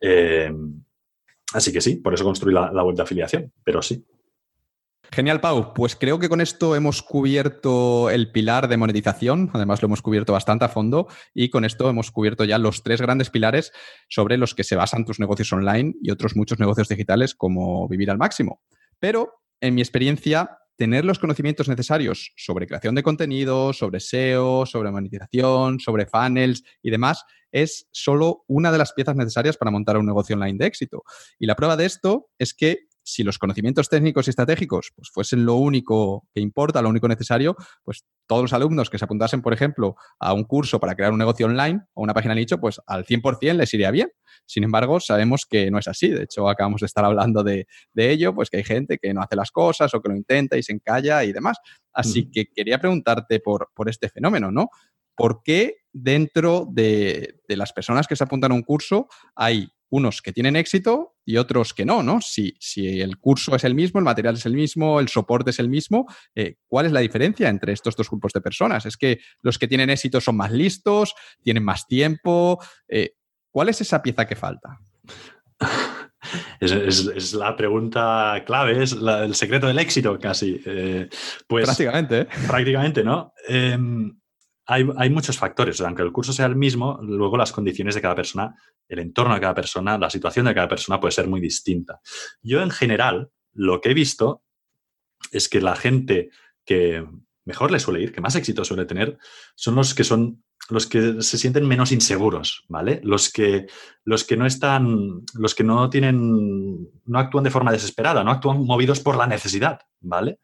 Eh, 0.00 0.52
así 1.52 1.72
que 1.72 1.80
sí, 1.80 1.96
por 1.96 2.14
eso 2.14 2.24
construí 2.24 2.54
la 2.54 2.82
web 2.82 2.96
de 2.96 3.02
afiliación, 3.02 3.52
pero 3.64 3.82
sí, 3.82 4.04
Genial, 5.10 5.40
Pau. 5.40 5.72
Pues 5.74 5.96
creo 5.96 6.18
que 6.18 6.28
con 6.28 6.40
esto 6.40 6.76
hemos 6.76 7.02
cubierto 7.02 8.10
el 8.10 8.30
pilar 8.30 8.68
de 8.68 8.76
monetización, 8.76 9.50
además 9.54 9.80
lo 9.80 9.86
hemos 9.86 10.02
cubierto 10.02 10.32
bastante 10.32 10.66
a 10.66 10.68
fondo 10.68 11.08
y 11.34 11.48
con 11.48 11.64
esto 11.64 11.88
hemos 11.88 12.10
cubierto 12.10 12.44
ya 12.44 12.58
los 12.58 12.82
tres 12.82 13.00
grandes 13.00 13.30
pilares 13.30 13.72
sobre 14.08 14.36
los 14.36 14.54
que 14.54 14.64
se 14.64 14.76
basan 14.76 15.04
tus 15.04 15.18
negocios 15.18 15.52
online 15.52 15.94
y 16.02 16.10
otros 16.10 16.36
muchos 16.36 16.58
negocios 16.58 16.88
digitales 16.88 17.34
como 17.34 17.88
vivir 17.88 18.10
al 18.10 18.18
máximo. 18.18 18.60
Pero, 18.98 19.42
en 19.60 19.74
mi 19.74 19.80
experiencia, 19.80 20.58
tener 20.76 21.04
los 21.04 21.18
conocimientos 21.18 21.68
necesarios 21.68 22.32
sobre 22.36 22.66
creación 22.66 22.94
de 22.94 23.02
contenido, 23.02 23.72
sobre 23.72 24.00
SEO, 24.00 24.66
sobre 24.66 24.90
monetización, 24.90 25.80
sobre 25.80 26.06
funnels 26.06 26.62
y 26.82 26.90
demás 26.90 27.24
es 27.52 27.88
solo 27.90 28.44
una 28.46 28.70
de 28.70 28.78
las 28.78 28.92
piezas 28.92 29.16
necesarias 29.16 29.56
para 29.56 29.70
montar 29.70 29.96
un 29.96 30.06
negocio 30.06 30.36
online 30.36 30.58
de 30.58 30.66
éxito. 30.66 31.02
Y 31.38 31.46
la 31.46 31.56
prueba 31.56 31.76
de 31.76 31.86
esto 31.86 32.28
es 32.38 32.54
que 32.54 32.87
si 33.08 33.24
los 33.24 33.38
conocimientos 33.38 33.88
técnicos 33.88 34.26
y 34.26 34.30
estratégicos 34.30 34.92
pues, 34.94 35.08
fuesen 35.10 35.46
lo 35.46 35.54
único 35.54 36.28
que 36.34 36.42
importa, 36.42 36.82
lo 36.82 36.90
único 36.90 37.08
necesario, 37.08 37.56
pues 37.82 38.04
todos 38.26 38.42
los 38.42 38.52
alumnos 38.52 38.90
que 38.90 38.98
se 38.98 39.06
apuntasen, 39.06 39.40
por 39.40 39.54
ejemplo, 39.54 39.96
a 40.20 40.34
un 40.34 40.44
curso 40.44 40.78
para 40.78 40.94
crear 40.94 41.12
un 41.12 41.18
negocio 41.18 41.46
online 41.46 41.80
o 41.94 42.02
una 42.02 42.12
página 42.12 42.34
nicho, 42.34 42.60
pues 42.60 42.82
al 42.86 43.06
100% 43.06 43.54
les 43.54 43.72
iría 43.72 43.90
bien. 43.90 44.10
Sin 44.44 44.62
embargo, 44.62 45.00
sabemos 45.00 45.46
que 45.48 45.70
no 45.70 45.78
es 45.78 45.88
así. 45.88 46.08
De 46.08 46.24
hecho, 46.24 46.50
acabamos 46.50 46.82
de 46.82 46.86
estar 46.86 47.02
hablando 47.02 47.42
de, 47.42 47.66
ello, 47.94 48.34
pues 48.34 48.50
que 48.50 48.58
hay 48.58 48.64
gente 48.64 48.98
que 48.98 49.14
no 49.14 49.22
hace 49.22 49.36
las 49.36 49.50
cosas 49.50 49.94
o 49.94 50.02
que 50.02 50.10
lo 50.10 50.14
intenta 50.14 50.58
y 50.58 50.62
se 50.62 50.74
encalla 50.74 51.24
y 51.24 51.32
demás. 51.32 51.56
Así 51.94 52.30
que 52.30 52.46
quería 52.54 52.78
preguntarte 52.78 53.40
por, 53.40 53.70
por 53.74 53.88
este 53.88 54.10
fenómeno, 54.10 54.52
¿no? 54.52 54.68
¿Por 55.16 55.42
qué 55.42 55.78
dentro 55.92 56.68
de, 56.70 57.40
de 57.48 57.56
las 57.56 57.72
personas 57.72 58.06
que 58.06 58.16
se 58.16 58.24
apuntan 58.24 58.52
a 58.52 58.54
un 58.54 58.62
curso 58.62 59.08
hay 59.34 59.68
unos 59.90 60.22
que 60.22 60.32
tienen 60.32 60.56
éxito 60.56 61.16
y 61.24 61.36
otros 61.36 61.74
que 61.74 61.84
no, 61.84 62.02
¿no? 62.02 62.20
Si, 62.20 62.54
si 62.58 63.00
el 63.00 63.18
curso 63.18 63.54
es 63.54 63.64
el 63.64 63.74
mismo, 63.74 63.98
el 63.98 64.04
material 64.04 64.34
es 64.34 64.46
el 64.46 64.54
mismo, 64.54 65.00
el 65.00 65.08
soporte 65.08 65.50
es 65.50 65.58
el 65.58 65.68
mismo, 65.68 66.06
eh, 66.34 66.56
¿cuál 66.66 66.86
es 66.86 66.92
la 66.92 67.00
diferencia 67.00 67.48
entre 67.48 67.72
estos 67.72 67.96
dos 67.96 68.08
grupos 68.08 68.32
de 68.32 68.40
personas? 68.40 68.86
¿Es 68.86 68.96
que 68.96 69.20
los 69.42 69.58
que 69.58 69.68
tienen 69.68 69.90
éxito 69.90 70.20
son 70.20 70.36
más 70.36 70.52
listos, 70.52 71.14
tienen 71.42 71.64
más 71.64 71.86
tiempo? 71.86 72.62
Eh, 72.88 73.12
¿Cuál 73.50 73.70
es 73.70 73.80
esa 73.80 74.02
pieza 74.02 74.26
que 74.26 74.36
falta? 74.36 74.78
Es, 76.60 77.32
la 77.34 77.56
pregunta 77.56 78.42
clave, 78.44 78.82
es 78.82 78.92
el 78.92 79.34
secreto 79.34 79.68
del 79.68 79.78
éxito 79.78 80.18
casi. 80.18 80.60
Eh, 80.66 81.08
pues, 81.46 81.64
prácticamente. 81.64 82.26
Prácticamente, 82.46 83.04
¿no? 83.04 83.32
Em, 83.46 84.18
hay, 84.70 85.10
muchos 85.10 85.38
factores. 85.38 85.80
Aunque 85.80 86.02
el 86.02 86.12
curso 86.12 86.32
sea 86.32 86.44
el 86.44 86.54
mismo, 86.54 86.98
luego 87.02 87.38
las 87.38 87.52
condiciones 87.52 87.94
de 87.94 88.02
cada 88.02 88.14
persona, 88.14 88.54
el 88.86 88.98
entorno 88.98 89.34
de 89.34 89.40
cada 89.40 89.54
persona, 89.54 89.96
la 89.96 90.10
situación 90.10 90.44
de 90.44 90.54
cada 90.54 90.68
persona 90.68 91.00
puede 91.00 91.12
ser 91.12 91.26
muy 91.26 91.40
distinta. 91.40 92.00
Yo, 92.42 92.60
en 92.60 92.70
general, 92.70 93.30
lo 93.54 93.80
que 93.80 93.90
he 93.90 93.94
visto 93.94 94.42
es 95.32 95.48
que 95.48 95.62
la 95.62 95.74
gente 95.74 96.28
que 96.66 97.02
mejor 97.46 97.70
le 97.70 97.80
suele 97.80 98.02
ir, 98.02 98.12
que 98.12 98.20
más 98.20 98.36
éxito 98.36 98.62
suele 98.62 98.84
tener, 98.84 99.16
son 99.54 99.74
los 99.74 99.94
que 99.94 100.04
son 100.04 100.44
los 100.68 100.86
que 100.86 101.22
se 101.22 101.38
sienten 101.38 101.66
menos 101.66 101.92
inseguros, 101.92 102.64
¿vale? 102.68 103.00
Los 103.02 103.32
que, 103.32 103.68
los 104.04 104.24
que 104.24 104.36
no 104.36 104.44
están, 104.44 105.22
los 105.32 105.54
que 105.54 105.64
no 105.64 105.88
tienen, 105.88 106.90
no 107.06 107.18
actúan 107.18 107.44
de 107.44 107.50
forma 107.50 107.72
desesperada, 107.72 108.22
no 108.22 108.30
actúan 108.30 108.62
movidos 108.64 109.00
por 109.00 109.16
la 109.16 109.26
necesidad, 109.26 109.80
¿vale? 110.00 110.40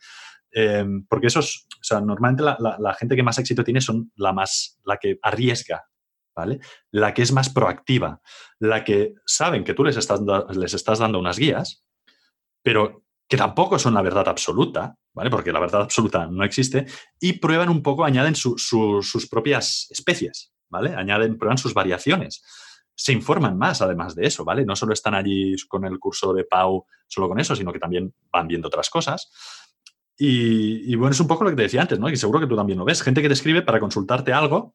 Em, 0.56 1.04
porque 1.08 1.26
esos, 1.26 1.66
o 1.68 1.82
sea, 1.82 2.00
normalmente 2.00 2.44
la, 2.44 2.94
gente 2.94 3.16
que 3.16 3.24
más 3.24 3.38
éxito 3.38 3.64
tiene 3.64 3.80
son 3.80 4.12
la 4.14 4.32
más, 4.32 4.78
la 4.84 4.98
que 4.98 5.18
arriesga, 5.20 5.84
¿vale? 6.32 6.60
La 6.92 7.12
que 7.12 7.22
es 7.22 7.32
más 7.32 7.50
proactiva, 7.50 8.20
la 8.60 8.84
que 8.84 9.14
saben 9.26 9.64
que 9.64 9.74
tú 9.74 9.82
les 9.82 9.96
estás, 9.96 10.20
les 10.56 10.74
estás 10.74 11.00
dando 11.00 11.18
unas 11.18 11.40
guías, 11.40 11.84
pero 12.62 13.02
que 13.28 13.36
tampoco 13.36 13.80
son 13.80 13.94
la 13.94 14.02
verdad 14.02 14.28
absoluta, 14.28 14.94
¿vale? 15.12 15.28
Porque 15.28 15.50
la 15.50 15.58
verdad 15.58 15.82
absoluta 15.82 16.26
no 16.26 16.44
existe, 16.44 16.86
y 17.18 17.32
prueban 17.32 17.68
un 17.68 17.82
poco, 17.82 18.04
añaden 18.04 18.36
sus 18.36 19.28
propias 19.28 19.88
especies, 19.90 20.52
¿vale? 20.70 20.94
Añaden, 20.94 21.36
prueban 21.36 21.58
sus 21.58 21.74
variaciones. 21.74 22.44
Se 22.94 23.12
informan 23.12 23.58
más, 23.58 23.82
además 23.82 24.14
de 24.14 24.28
eso, 24.28 24.44
¿vale? 24.44 24.64
No 24.64 24.76
solo 24.76 24.92
están 24.92 25.16
allí 25.16 25.56
con 25.66 25.84
el 25.84 25.98
curso 25.98 26.32
de 26.32 26.44
Pau 26.44 26.86
solo 27.08 27.28
con 27.28 27.40
eso, 27.40 27.56
sino 27.56 27.72
que 27.72 27.80
también 27.80 28.14
van 28.30 28.46
viendo 28.46 28.68
otras 28.68 28.88
cosas 28.88 29.28
Y, 30.16 30.94
bueno, 30.94 31.12
es 31.12 31.20
un 31.20 31.26
poco 31.26 31.44
lo 31.44 31.50
que 31.50 31.56
te 31.56 31.62
decía 31.62 31.82
antes, 31.82 31.98
¿no? 31.98 32.08
Y 32.08 32.16
seguro 32.16 32.40
que 32.40 32.46
tú 32.46 32.56
también 32.56 32.78
lo 32.78 32.84
ves. 32.84 33.02
Gente 33.02 33.20
que 33.20 33.28
te 33.28 33.34
escribe 33.34 33.62
para 33.62 33.80
consultarte 33.80 34.32
algo 34.32 34.74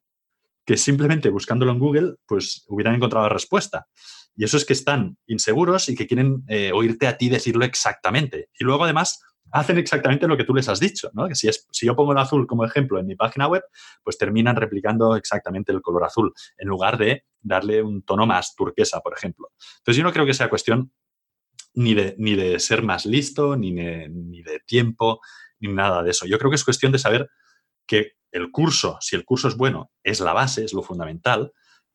que 0.66 0.78
simplemente 0.78 1.30
buscándolo 1.30 1.72
en 1.72 1.80
Google, 1.80 2.16
pues 2.28 2.66
hubieran 2.68 2.96
encontrado 2.96 3.26
la 3.26 3.34
respuesta. 3.34 3.88
Y 4.36 4.44
eso 4.44 4.58
es 4.58 4.66
que 4.66 4.74
están 4.74 5.18
inseguros 5.26 5.90
y 5.90 5.96
que 5.96 6.08
quieren 6.08 6.44
eh, 6.48 6.72
oírte 6.74 7.08
a 7.08 7.18
ti 7.18 7.30
decirlo 7.30 7.66
exactamente. 7.66 8.50
Y 8.60 8.64
luego, 8.64 8.84
además, 8.84 9.20
hacen 9.52 9.78
exactamente 9.78 10.28
lo 10.28 10.38
que 10.38 10.44
tú 10.44 10.54
les 10.54 10.70
has 10.70 10.80
dicho, 10.80 11.10
¿no? 11.14 11.28
Que 11.28 11.36
si, 11.36 11.48
es, 11.48 11.68
si 11.72 11.86
yo 11.86 11.96
pongo 11.96 12.12
el 12.12 12.18
azul 12.20 12.46
como 12.46 12.66
ejemplo 12.66 13.00
en 13.00 13.08
mi 13.08 13.16
página 13.16 13.48
web, 13.48 13.64
pues 14.04 14.18
terminan 14.18 14.56
replicando 14.56 15.16
exactamente 15.16 15.72
el 15.72 15.82
color 15.82 16.04
azul, 16.04 16.34
en 16.58 16.68
lugar 16.68 16.98
de 16.98 17.24
darle 17.42 17.82
un 17.82 18.04
tono 18.04 18.26
más 18.26 18.56
turquesa, 18.56 19.00
por 19.00 19.14
ejemplo. 19.14 19.50
Entonces, 19.80 19.98
yo 19.98 20.04
no 20.04 20.14
creo 20.14 20.26
que 20.26 20.34
sea 20.34 20.50
cuestión 20.50 20.92
ni 21.74 21.94
de, 21.94 22.16
ni 22.18 22.36
de 22.36 22.60
ser 22.60 22.84
más 22.84 23.06
listo, 23.06 23.56
ni 23.56 23.72
ni 23.72 24.42
de 24.42 24.60
tiempo, 24.66 25.22
ni 25.60 25.74
nada 25.74 26.04
de 26.04 26.12
eso. 26.12 26.26
Yo 26.26 26.38
creo 26.38 26.50
que 26.52 26.56
es 26.56 26.64
cuestión 26.64 26.92
de 26.92 27.00
saber 27.00 27.30
que 27.88 28.14
el 28.32 28.52
curso, 28.52 28.98
si 29.02 29.16
el 29.16 29.26
curso 29.26 29.48
es 29.48 29.58
bueno, 29.58 29.92
es 30.04 30.20
la 30.20 30.34
base, 30.34 30.64
es 30.64 30.74
lo 30.74 30.84
fundamental, 30.84 31.52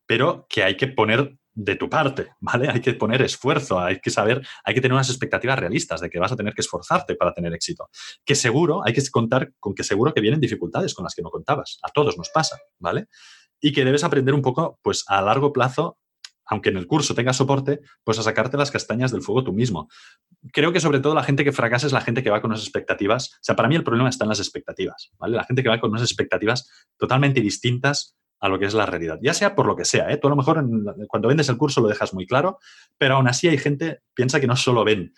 pero 0.07 0.47
que 0.49 0.65
hay 0.65 0.77
que 0.77 0.89
poner 0.89 1.37
de 1.55 1.77
tu 1.77 1.89
parte, 1.89 2.33
¿vale? 2.41 2.69
Hay 2.69 2.81
que 2.81 2.95
poner 2.95 3.23
esfuerzo, 3.23 3.79
hay 3.79 4.01
que 4.01 4.11
saber, 4.11 4.45
hay 4.65 4.75
que 4.75 4.81
tener 4.81 4.95
unas 4.95 5.09
expectativas 5.09 5.59
realistas 5.59 6.01
de 6.01 6.11
que 6.11 6.19
vas 6.19 6.33
a 6.33 6.37
tener 6.37 6.53
que 6.53 6.63
esforzarte 6.63 7.15
para 7.15 7.33
tener 7.33 7.55
éxito. 7.55 7.89
Que 8.25 8.35
seguro, 8.35 8.83
hay 8.85 8.93
que 8.93 9.03
contar 9.11 9.53
con 9.61 9.75
que 9.75 9.85
seguro 9.85 10.13
que 10.13 10.21
vienen 10.21 10.41
dificultades 10.41 10.95
con 10.95 11.05
las 11.05 11.15
que 11.15 11.23
no 11.23 11.31
contabas. 11.31 11.79
A 11.83 11.91
todos 11.91 12.19
nos 12.19 12.31
pasa, 12.31 12.59
¿vale? 12.79 13.07
Y 13.61 13.73
que 13.73 13.85
debes 13.85 14.03
aprender 14.03 14.35
un 14.35 14.43
poco, 14.43 14.79
pues 14.83 15.05
a 15.07 15.23
largo 15.23 15.53
plazo, 15.53 15.99
aunque 16.47 16.71
en 16.71 16.77
el 16.77 16.87
curso 16.87 17.15
tengas 17.15 17.37
soporte, 17.37 17.81
pues 18.03 18.19
a 18.19 18.23
sacarte 18.23 18.57
las 18.57 18.71
castañas 18.71 19.13
del 19.13 19.23
fuego 19.23 19.45
tú 19.45 19.53
mismo. 19.53 19.89
Creo 20.53 20.73
que 20.73 20.81
sobre 20.81 21.01
todo 21.01 21.15
la 21.15 21.23
gente 21.23 21.45
que 21.45 21.53
fracasa 21.53 21.87
es 21.87 21.93
la 21.93 22.01
gente 22.01 22.23
que 22.23 22.31
va 22.31 22.41
con 22.41 22.51
unas 22.51 22.63
expectativas. 22.63 23.35
O 23.35 23.39
sea, 23.43 23.57
para 23.57 23.69
mí 23.69 23.77
el 23.77 23.85
problema 23.85 24.09
está 24.09 24.25
en 24.25 24.31
las 24.31 24.41
expectativas, 24.41 25.11
¿vale? 25.19 25.37
La 25.37 25.45
gente 25.45 25.63
que 25.63 25.69
va 25.69 25.81
con 25.81 25.91
unas 25.91 26.03
expectativas 26.03 26.71
totalmente 26.99 27.41
distintas 27.41 28.17
a 28.41 28.49
lo 28.49 28.59
que 28.59 28.67
es 28.67 28.75
la 28.75 28.85
realidad. 28.85 29.19
Ya 29.23 29.33
sea 29.33 29.55
por 29.55 29.67
lo 29.67 29.75
que 29.75 29.85
sea, 29.85 30.11
¿eh? 30.11 30.19
Tú 30.19 30.27
a 30.27 30.31
lo 30.31 30.37
mejor 30.37 30.63
cuando 31.09 31.29
vendes 31.29 31.49
el 31.49 31.57
curso 31.57 31.81
lo 31.81 31.89
dejas 31.89 32.13
muy 32.13 32.27
claro, 32.27 32.59
pero 32.99 33.15
aún 33.15 33.29
así 33.29 33.49
hay 33.49 33.59
gente, 33.59 34.01
piensa 34.13 34.41
que 34.41 34.47
no 34.47 34.57
solo 34.57 34.85
ven 34.85 35.15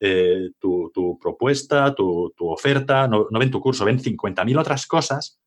eh, 0.00 0.52
tu, 0.58 1.18
propuesta, 1.20 1.94
tu, 1.94 2.32
oferta, 2.38 3.06
no, 3.06 3.28
ven 3.30 3.50
tu 3.50 3.60
curso, 3.60 3.84
ven 3.84 3.98
50.000 3.98 4.58
otras 4.58 4.86
cosas 4.86 5.40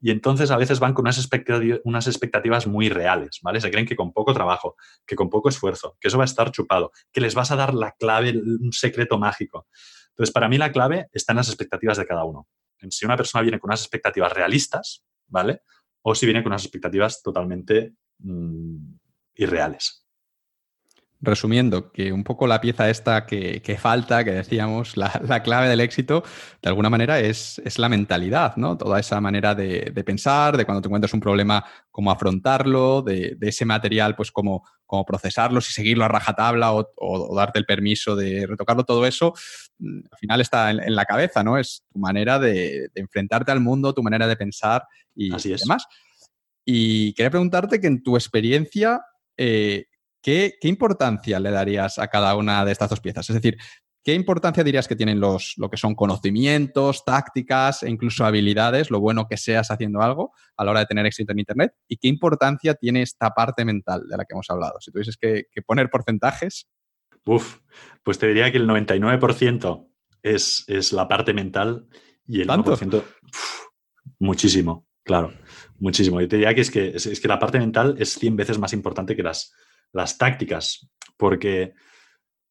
y 0.00 0.10
entonces 0.10 0.50
a 0.50 0.56
veces 0.56 0.80
van 0.80 0.94
con 0.94 1.04
unas 1.04 1.18
expectativas, 1.18 1.80
unas 1.84 2.06
expectativas 2.06 2.66
muy 2.66 2.88
reales, 2.88 3.40
¿vale? 3.42 3.60
Se 3.60 3.70
creen 3.70 3.86
que 3.86 3.96
con 3.96 4.12
poco 4.12 4.32
trabajo, 4.32 4.76
que 5.06 5.16
con 5.16 5.28
poco 5.28 5.48
esfuerzo, 5.48 5.96
que 6.00 6.08
eso 6.08 6.18
va 6.18 6.24
a 6.24 6.26
estar 6.26 6.50
chupado, 6.52 6.92
que 7.12 7.20
les 7.20 7.34
vas 7.34 7.50
a 7.50 7.56
dar 7.56 7.74
la 7.74 7.92
clave, 7.92 8.30
un 8.30 8.72
secreto 8.72 9.18
mágico. 9.18 9.66
Entonces, 10.10 10.32
para 10.32 10.48
mí 10.48 10.58
la 10.58 10.72
clave 10.72 11.08
está 11.12 11.32
en 11.32 11.38
las 11.38 11.48
expectativas 11.48 11.98
de 11.98 12.06
cada 12.06 12.24
uno. 12.24 12.46
Si 12.90 13.04
una 13.04 13.16
persona 13.16 13.42
viene 13.42 13.58
con 13.58 13.70
unas 13.70 13.80
expectativas 13.80 14.32
realistas, 14.32 15.04
¿vale? 15.26 15.62
o 16.02 16.14
si 16.14 16.26
viene 16.26 16.42
con 16.42 16.52
unas 16.52 16.64
expectativas 16.64 17.22
totalmente 17.22 17.94
mm, 18.18 18.94
irreales. 19.34 20.06
Resumiendo, 21.20 21.90
que 21.90 22.12
un 22.12 22.22
poco 22.22 22.46
la 22.46 22.60
pieza 22.60 22.88
esta 22.88 23.26
que, 23.26 23.76
falta, 23.80 24.22
que 24.22 24.30
decíamos, 24.30 24.96
la, 24.96 25.42
clave 25.42 25.68
del 25.68 25.80
éxito, 25.80 26.22
de 26.62 26.68
alguna 26.68 26.90
manera 26.90 27.18
es, 27.18 27.60
la 27.76 27.88
mentalidad, 27.88 28.54
¿no? 28.54 28.78
Toda 28.78 29.00
esa 29.00 29.20
manera 29.20 29.52
de, 29.56 29.90
pensar, 30.06 30.56
de 30.56 30.64
cuando 30.64 30.80
te 30.80 30.86
encuentras 30.86 31.12
un 31.12 31.18
problema, 31.18 31.64
cómo 31.90 32.12
afrontarlo, 32.12 33.02
de, 33.02 33.36
ese 33.40 33.64
material, 33.64 34.14
pues 34.14 34.30
cómo, 34.30 34.64
cómo, 34.86 35.04
procesarlo, 35.04 35.60
si 35.60 35.72
seguirlo 35.72 36.04
a 36.04 36.08
rajatabla 36.08 36.72
o, 36.72 37.34
darte 37.34 37.58
el 37.58 37.66
permiso 37.66 38.14
de 38.14 38.46
retocarlo, 38.46 38.84
todo 38.84 39.04
eso, 39.04 39.34
mm, 39.80 39.98
al 40.12 40.18
final 40.18 40.40
está 40.40 40.70
en, 40.70 40.94
la 40.94 41.04
cabeza, 41.04 41.42
¿no? 41.42 41.58
Es 41.58 41.82
tu 41.92 41.98
manera 41.98 42.38
de, 42.38 42.90
enfrentarte 42.94 43.50
al 43.50 43.58
mundo, 43.58 43.92
tu 43.92 44.04
manera 44.04 44.28
de 44.28 44.36
pensar 44.36 44.84
y, 45.16 45.30
demás. 45.30 45.84
Y 46.64 47.12
quería 47.14 47.30
preguntarte 47.30 47.80
que 47.80 47.88
en 47.88 48.04
tu 48.04 48.16
experiencia, 48.16 49.00
eh, 49.36 49.86
¿qué, 50.22 50.58
importancia 50.62 51.40
le 51.40 51.50
darías 51.50 51.98
a 51.98 52.08
cada 52.08 52.34
una 52.36 52.64
de 52.64 52.72
estas 52.72 52.90
dos 52.90 53.00
piezas? 53.00 53.28
Es 53.28 53.34
decir, 53.34 53.56
¿qué 54.04 54.14
importancia 54.14 54.64
dirías 54.64 54.88
que 54.88 54.96
tienen 54.96 55.20
los, 55.20 55.54
lo 55.56 55.70
que 55.70 55.76
son 55.76 55.94
conocimientos, 55.94 57.04
tácticas 57.04 57.82
e 57.82 57.90
incluso 57.90 58.24
habilidades, 58.24 58.90
lo 58.90 59.00
bueno 59.00 59.26
que 59.28 59.36
seas 59.36 59.70
haciendo 59.70 60.00
algo 60.00 60.32
a 60.56 60.64
la 60.64 60.70
hora 60.70 60.80
de 60.80 60.86
tener 60.86 61.06
éxito 61.06 61.32
en 61.32 61.40
Internet? 61.40 61.72
¿Y 61.88 61.96
qué 61.96 62.08
importancia 62.08 62.74
tiene 62.74 63.02
esta 63.02 63.30
parte 63.30 63.64
mental 63.64 64.06
de 64.08 64.16
la 64.16 64.24
que 64.24 64.34
hemos 64.34 64.50
hablado? 64.50 64.80
Si 64.80 64.90
tuvieses 64.90 65.16
que, 65.16 65.44
que 65.50 65.62
poner 65.62 65.90
porcentajes. 65.90 66.68
Uf, 67.24 67.58
pues 68.02 68.18
te 68.18 68.26
diría 68.28 68.50
que 68.50 68.58
el 68.58 68.68
99% 68.68 69.88
es, 70.22 70.64
es 70.66 70.92
la 70.92 71.08
parte 71.08 71.32
mental 71.32 71.86
y 72.26 72.42
el 72.42 72.46
¿Tanto? 72.46 72.76
1% 72.76 73.02
muchísimo, 74.18 74.86
claro, 75.02 75.32
muchísimo. 75.78 76.20
Yo 76.20 76.28
te 76.28 76.36
diría 76.36 76.54
que 76.54 76.60
es, 76.60 76.70
que 76.70 76.88
es, 76.94 77.20
que 77.20 77.28
la 77.28 77.38
parte 77.38 77.58
mental 77.58 77.96
es 77.98 78.14
100 78.14 78.36
veces 78.36 78.58
más 78.58 78.72
importante 78.72 79.16
que 79.16 79.22
las, 79.22 79.52
las 79.92 80.18
tácticas, 80.18 80.88
porque 81.16 81.74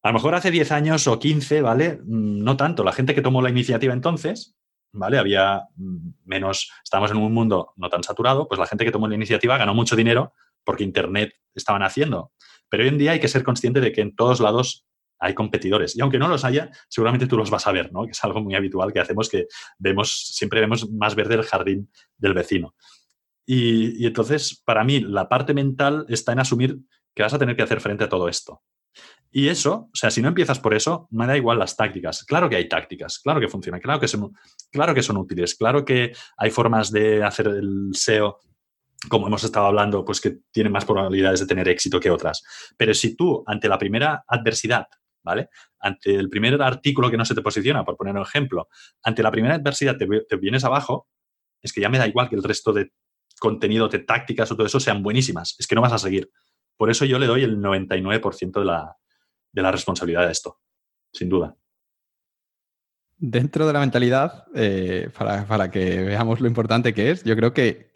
a 0.02 0.08
lo 0.08 0.14
mejor 0.14 0.34
hace 0.34 0.50
10 0.50 0.72
años 0.72 1.06
o 1.06 1.18
15, 1.18 1.62
¿vale? 1.62 2.00
Mm, 2.04 2.42
no 2.42 2.56
tanto. 2.56 2.84
La 2.84 2.92
gente 2.92 3.14
que 3.14 3.22
tomó 3.22 3.42
la 3.42 3.50
iniciativa 3.50 3.92
entonces, 3.92 4.56
¿vale? 4.92 5.18
Había 5.18 5.62
mm, 5.76 6.10
menos, 6.24 6.70
estábamos 6.84 7.10
en 7.10 7.18
un 7.18 7.32
mundo 7.32 7.72
no 7.76 7.88
tan 7.88 8.02
saturado, 8.02 8.48
pues 8.48 8.58
la 8.58 8.66
gente 8.66 8.84
que 8.84 8.92
tomó 8.92 9.08
la 9.08 9.14
iniciativa 9.14 9.58
ganó 9.58 9.74
mucho 9.74 9.96
dinero 9.96 10.34
porque 10.64 10.84
Internet 10.84 11.34
estaban 11.54 11.82
haciendo. 11.82 12.32
Pero 12.68 12.82
hoy 12.82 12.90
en 12.90 12.98
día 12.98 13.12
hay 13.12 13.20
que 13.20 13.28
ser 13.28 13.42
consciente 13.42 13.80
de 13.80 13.92
que 13.92 14.02
en 14.02 14.14
todos 14.14 14.40
lados 14.40 14.86
hay 15.18 15.34
competidores. 15.34 15.96
Y 15.96 16.00
aunque 16.00 16.18
no 16.18 16.28
los 16.28 16.44
haya, 16.44 16.70
seguramente 16.88 17.26
tú 17.26 17.36
los 17.36 17.50
vas 17.50 17.66
a 17.66 17.72
ver, 17.72 17.92
¿no? 17.92 18.04
Que 18.04 18.12
es 18.12 18.22
algo 18.22 18.40
muy 18.40 18.54
habitual 18.54 18.92
que 18.92 19.00
hacemos, 19.00 19.28
que 19.28 19.46
vemos, 19.78 20.28
siempre 20.34 20.60
vemos 20.60 20.88
más 20.90 21.14
verde 21.14 21.34
el 21.34 21.42
jardín 21.42 21.90
del 22.16 22.34
vecino. 22.34 22.74
Y 23.50 24.06
entonces, 24.06 24.62
para 24.62 24.84
mí, 24.84 25.00
la 25.00 25.28
parte 25.28 25.54
mental 25.54 26.04
está 26.08 26.32
en 26.32 26.40
asumir 26.40 26.78
que 27.18 27.24
vas 27.24 27.34
a 27.34 27.38
tener 27.38 27.56
que 27.56 27.64
hacer 27.64 27.80
frente 27.80 28.04
a 28.04 28.08
todo 28.08 28.28
esto. 28.28 28.62
Y 29.32 29.48
eso, 29.48 29.88
o 29.92 29.96
sea, 29.96 30.08
si 30.08 30.22
no 30.22 30.28
empiezas 30.28 30.60
por 30.60 30.72
eso, 30.72 31.08
me 31.10 31.26
da 31.26 31.36
igual 31.36 31.58
las 31.58 31.76
tácticas. 31.76 32.22
Claro 32.22 32.48
que 32.48 32.54
hay 32.54 32.68
tácticas, 32.68 33.18
claro 33.18 33.40
que 33.40 33.48
funcionan, 33.48 33.80
claro 33.80 33.98
que 33.98 34.06
son, 34.06 34.32
claro 34.70 34.94
que 34.94 35.02
son 35.02 35.16
útiles, 35.16 35.56
claro 35.56 35.84
que 35.84 36.12
hay 36.36 36.50
formas 36.52 36.92
de 36.92 37.24
hacer 37.24 37.48
el 37.48 37.90
SEO, 37.92 38.38
como 39.08 39.26
hemos 39.26 39.42
estado 39.42 39.66
hablando, 39.66 40.04
pues 40.04 40.20
que 40.20 40.38
tienen 40.52 40.72
más 40.72 40.84
probabilidades 40.84 41.40
de 41.40 41.46
tener 41.46 41.68
éxito 41.68 41.98
que 41.98 42.08
otras. 42.08 42.44
Pero 42.76 42.94
si 42.94 43.16
tú, 43.16 43.42
ante 43.48 43.68
la 43.68 43.78
primera 43.78 44.22
adversidad, 44.28 44.86
¿vale? 45.24 45.48
Ante 45.80 46.14
el 46.14 46.30
primer 46.30 46.62
artículo 46.62 47.10
que 47.10 47.16
no 47.16 47.24
se 47.24 47.34
te 47.34 47.42
posiciona, 47.42 47.84
por 47.84 47.96
poner 47.96 48.14
un 48.14 48.22
ejemplo, 48.22 48.68
ante 49.02 49.24
la 49.24 49.32
primera 49.32 49.56
adversidad 49.56 49.96
te, 49.96 50.06
te 50.06 50.36
vienes 50.36 50.62
abajo, 50.62 51.08
es 51.60 51.72
que 51.72 51.80
ya 51.80 51.88
me 51.88 51.98
da 51.98 52.06
igual 52.06 52.28
que 52.28 52.36
el 52.36 52.44
resto 52.44 52.72
de 52.72 52.92
contenido, 53.40 53.88
de 53.88 53.98
tácticas 53.98 54.52
o 54.52 54.56
todo 54.56 54.68
eso 54.68 54.78
sean 54.78 55.02
buenísimas, 55.02 55.56
es 55.58 55.66
que 55.66 55.74
no 55.74 55.80
vas 55.80 55.92
a 55.92 55.98
seguir. 55.98 56.30
Por 56.78 56.90
eso 56.90 57.04
yo 57.04 57.18
le 57.18 57.26
doy 57.26 57.42
el 57.42 57.58
99% 57.58 58.60
de 58.60 58.64
la, 58.64 58.96
de 59.52 59.62
la 59.62 59.72
responsabilidad 59.72 60.24
de 60.24 60.32
esto, 60.32 60.60
sin 61.12 61.28
duda. 61.28 61.54
Dentro 63.20 63.66
de 63.66 63.72
la 63.72 63.80
mentalidad, 63.80 64.44
eh, 64.54 65.10
para, 65.18 65.72
que 65.72 66.04
veamos 66.04 66.40
lo 66.40 66.46
importante 66.46 66.94
que 66.94 67.10
es, 67.10 67.24
yo 67.24 67.34
creo 67.34 67.52
que, 67.52 67.90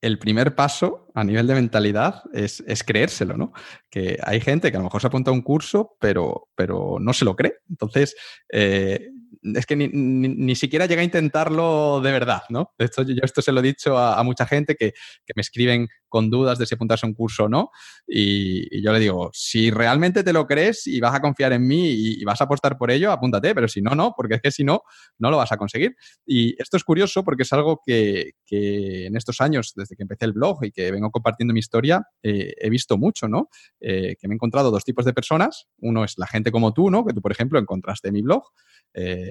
el 0.00 0.18
primer 0.20 0.54
paso 0.54 1.10
a 1.12 1.24
nivel 1.24 1.48
de 1.48 1.54
mentalidad 1.54 2.22
es, 2.32 2.62
creérselo, 2.86 3.36
¿no? 3.36 3.52
Que 3.90 4.16
hay 4.22 4.40
gente 4.40 4.70
que 4.70 4.76
a 4.76 4.80
lo 4.80 4.84
mejor 4.84 5.00
se 5.00 5.08
apunta 5.08 5.32
a 5.32 5.34
un 5.34 5.42
curso, 5.42 5.96
pero, 5.98 6.50
pero 6.54 6.98
no 7.00 7.12
se 7.12 7.24
lo 7.24 7.34
cree. 7.34 7.54
Entonces, 7.68 8.14
eh, 8.48 9.08
es 9.42 9.66
que 9.66 9.76
ni, 9.76 10.54
siquiera 10.54 10.86
llega 10.86 11.00
a 11.00 11.04
intentarlo 11.04 12.00
de 12.00 12.12
verdad, 12.12 12.42
¿no? 12.50 12.72
De 12.78 12.88
yo 13.14 13.22
esto 13.22 13.40
se 13.40 13.52
lo 13.52 13.60
he 13.60 13.62
dicho 13.62 13.96
a, 13.96 14.22
mucha 14.22 14.46
gente 14.46 14.76
que, 14.76 14.92
me 15.34 15.42
escriben 15.42 15.88
con 16.08 16.28
dudas 16.28 16.58
de 16.58 16.66
si 16.66 16.74
apuntarse 16.74 17.06
a 17.06 17.08
un 17.08 17.14
curso 17.14 17.44
o 17.44 17.48
no, 17.48 17.70
y, 18.06 18.82
yo 18.82 18.92
le 18.92 18.98
digo, 18.98 19.30
si 19.32 19.70
realmente 19.70 20.22
te 20.24 20.32
lo 20.32 20.46
crees 20.46 20.86
y 20.86 21.00
vas 21.00 21.14
a 21.14 21.20
confiar 21.20 21.52
en 21.52 21.66
mí 21.66 21.90
y, 21.90 22.24
vas 22.24 22.40
a 22.40 22.44
apostar 22.44 22.76
por 22.76 22.90
ello, 22.90 23.12
apúntate, 23.12 23.54
pero 23.54 23.68
si 23.68 23.80
no, 23.80 23.94
no, 23.94 24.12
porque 24.16 24.34
es 24.34 24.42
que 24.42 24.50
si 24.50 24.64
no, 24.64 24.82
no 25.18 25.30
lo 25.30 25.36
vas 25.36 25.52
a 25.52 25.56
conseguir. 25.56 25.96
Y 26.26 26.60
esto 26.60 26.76
es 26.76 26.84
curioso 26.84 27.24
porque 27.24 27.44
es 27.44 27.52
algo 27.52 27.80
que, 27.84 28.32
en 28.50 29.16
estos 29.16 29.40
años, 29.40 29.72
desde 29.74 29.96
que 29.96 30.02
empecé 30.02 30.26
el 30.26 30.32
blog 30.32 30.64
y 30.64 30.72
que 30.72 30.90
vengo 30.90 31.10
compartiendo 31.10 31.54
mi 31.54 31.60
historia, 31.60 32.02
eh, 32.22 32.54
he 32.58 32.68
visto 32.68 32.98
mucho, 32.98 33.28
¿no? 33.28 33.48
Eh, 33.80 34.16
que 34.20 34.28
me 34.28 34.34
he 34.34 34.36
encontrado 34.36 34.70
dos 34.70 34.84
tipos 34.84 35.04
de 35.04 35.12
personas. 35.12 35.66
Uno 35.78 36.04
es 36.04 36.14
la 36.18 36.26
gente 36.26 36.50
como 36.50 36.74
tú, 36.74 36.90
¿no? 36.90 37.04
Que 37.04 37.14
tú, 37.14 37.22
por 37.22 37.32
ejemplo, 37.32 37.58
encontraste 37.58 38.12
mi 38.12 38.22
blog. 38.22 38.42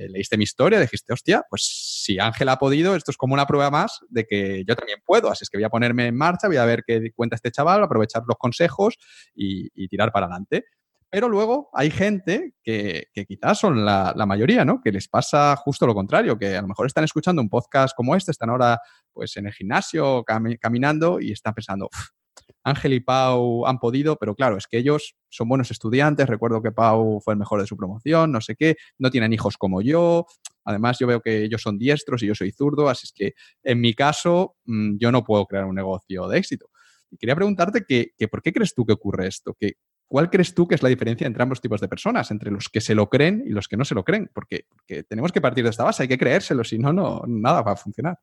Leíste 0.07 0.37
mi 0.37 0.43
historia, 0.43 0.79
dijiste, 0.79 1.13
hostia, 1.13 1.43
pues 1.49 1.63
si 2.03 2.19
Ángel 2.19 2.49
ha 2.49 2.57
podido, 2.57 2.95
esto 2.95 3.11
es 3.11 3.17
como 3.17 3.33
una 3.33 3.45
prueba 3.45 3.69
más 3.69 3.99
de 4.09 4.25
que 4.25 4.63
yo 4.67 4.75
también 4.75 4.99
puedo. 5.05 5.29
Así 5.29 5.43
es 5.43 5.49
que 5.49 5.57
voy 5.57 5.63
a 5.63 5.69
ponerme 5.69 6.07
en 6.07 6.15
marcha, 6.15 6.47
voy 6.47 6.57
a 6.57 6.65
ver 6.65 6.83
qué 6.85 7.11
cuenta 7.15 7.35
este 7.35 7.51
chaval, 7.51 7.83
aprovechar 7.83 8.23
los 8.27 8.37
consejos 8.37 8.97
y, 9.33 9.87
tirar 9.89 10.11
para 10.11 10.27
adelante. 10.27 10.65
Pero 11.09 11.27
luego 11.27 11.69
hay 11.73 11.89
gente 11.89 12.53
que, 12.63 13.07
quizás 13.27 13.57
son 13.57 13.83
la, 13.83 14.13
mayoría, 14.27 14.63
¿no? 14.63 14.79
Que 14.81 14.91
les 14.91 15.07
pasa 15.07 15.55
justo 15.55 15.87
lo 15.87 15.95
contrario, 15.95 16.37
que 16.37 16.55
a 16.55 16.61
lo 16.61 16.67
mejor 16.67 16.85
están 16.85 17.03
escuchando 17.03 17.41
un 17.41 17.49
podcast 17.49 17.95
como 17.95 18.15
este, 18.15 18.31
están 18.31 18.51
ahora 18.51 18.79
pues 19.11 19.35
en 19.37 19.47
el 19.47 19.53
gimnasio 19.53 20.23
caminando 20.23 21.19
y 21.19 21.31
están 21.31 21.53
pensando, 21.55 21.89
Ángel 22.63 22.93
y 22.93 22.99
Pau 22.99 23.65
han 23.65 23.79
podido, 23.79 24.17
pero 24.17 24.35
claro, 24.35 24.57
es 24.57 24.67
que 24.67 24.77
ellos 24.77 25.15
son 25.29 25.49
buenos 25.49 25.71
estudiantes. 25.71 26.27
Recuerdo 26.27 26.61
que 26.61 26.71
Pau 26.71 27.19
fue 27.21 27.33
el 27.33 27.39
mejor 27.39 27.61
de 27.61 27.67
su 27.67 27.77
promoción, 27.77 28.31
no 28.31 28.41
sé 28.41 28.55
qué, 28.55 28.75
no 28.97 29.09
tienen 29.09 29.33
hijos 29.33 29.57
como 29.57 29.81
yo. 29.81 30.25
Además, 30.65 30.99
yo 30.99 31.07
veo 31.07 31.21
que 31.21 31.43
ellos 31.43 31.61
son 31.61 31.77
diestros 31.77 32.21
y 32.23 32.27
yo 32.27 32.35
soy 32.35 32.51
zurdo, 32.51 32.89
así 32.89 33.05
es 33.05 33.13
que 33.13 33.33
en 33.63 33.79
mi 33.81 33.93
caso 33.93 34.55
mm, 34.65 34.97
yo 34.97 35.11
no 35.11 35.23
puedo 35.23 35.45
crear 35.45 35.65
un 35.65 35.75
negocio 35.75 36.27
de 36.27 36.37
éxito. 36.37 36.69
Y 37.11 37.17
quería 37.17 37.35
preguntarte 37.35 37.83
que, 37.87 38.27
por 38.27 38.41
qué 38.41 38.53
crees 38.53 38.73
tú 38.75 38.85
que 38.85 38.93
ocurre 38.93 39.27
esto, 39.27 39.55
¿Cuál 40.09 40.31
crees 40.31 40.55
tú 40.55 40.67
que 40.67 40.73
es 40.73 40.81
la 40.81 40.89
diferencia 40.89 41.27
entre 41.27 41.43
ambos 41.43 41.61
tipos 41.61 41.79
de 41.79 41.87
personas, 41.87 42.31
entre 42.31 42.49
los 42.49 42.67
que 42.67 42.81
se 42.81 42.95
lo 42.95 43.09
creen 43.09 43.43
y 43.45 43.51
los 43.51 43.67
que 43.67 43.77
no 43.77 43.85
se 43.85 43.93
lo 43.93 44.03
creen? 44.03 44.27
Porque, 44.33 44.65
porque 44.67 45.03
tenemos 45.03 45.31
que 45.31 45.39
partir 45.39 45.63
de 45.63 45.69
esta 45.69 45.83
base, 45.83 46.01
hay 46.01 46.09
que 46.09 46.17
creérselo, 46.17 46.63
si 46.63 46.79
no, 46.79 46.91
no, 46.91 47.21
nada 47.27 47.61
va 47.61 47.73
a 47.73 47.75
funcionar. 47.75 48.17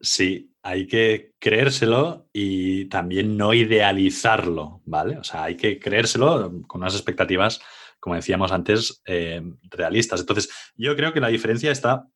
Sí, 0.00 0.53
hay 0.64 0.88
que 0.88 1.34
creérselo 1.38 2.28
y 2.32 2.86
también 2.86 3.36
no 3.36 3.54
idealizarlo, 3.54 4.82
¿vale? 4.84 5.18
O 5.18 5.24
sea, 5.24 5.44
hay 5.44 5.56
que 5.56 5.78
creérselo 5.78 6.62
con 6.66 6.80
unas 6.80 6.94
expectativas, 6.94 7.60
como 8.00 8.16
decíamos 8.16 8.50
antes, 8.50 9.00
eh, 9.06 9.42
realistas. 9.70 10.20
Entonces, 10.20 10.50
yo 10.74 10.96
creo 10.96 11.12
que 11.12 11.20
la 11.20 11.28
diferencia 11.28 11.70
está 11.70 12.08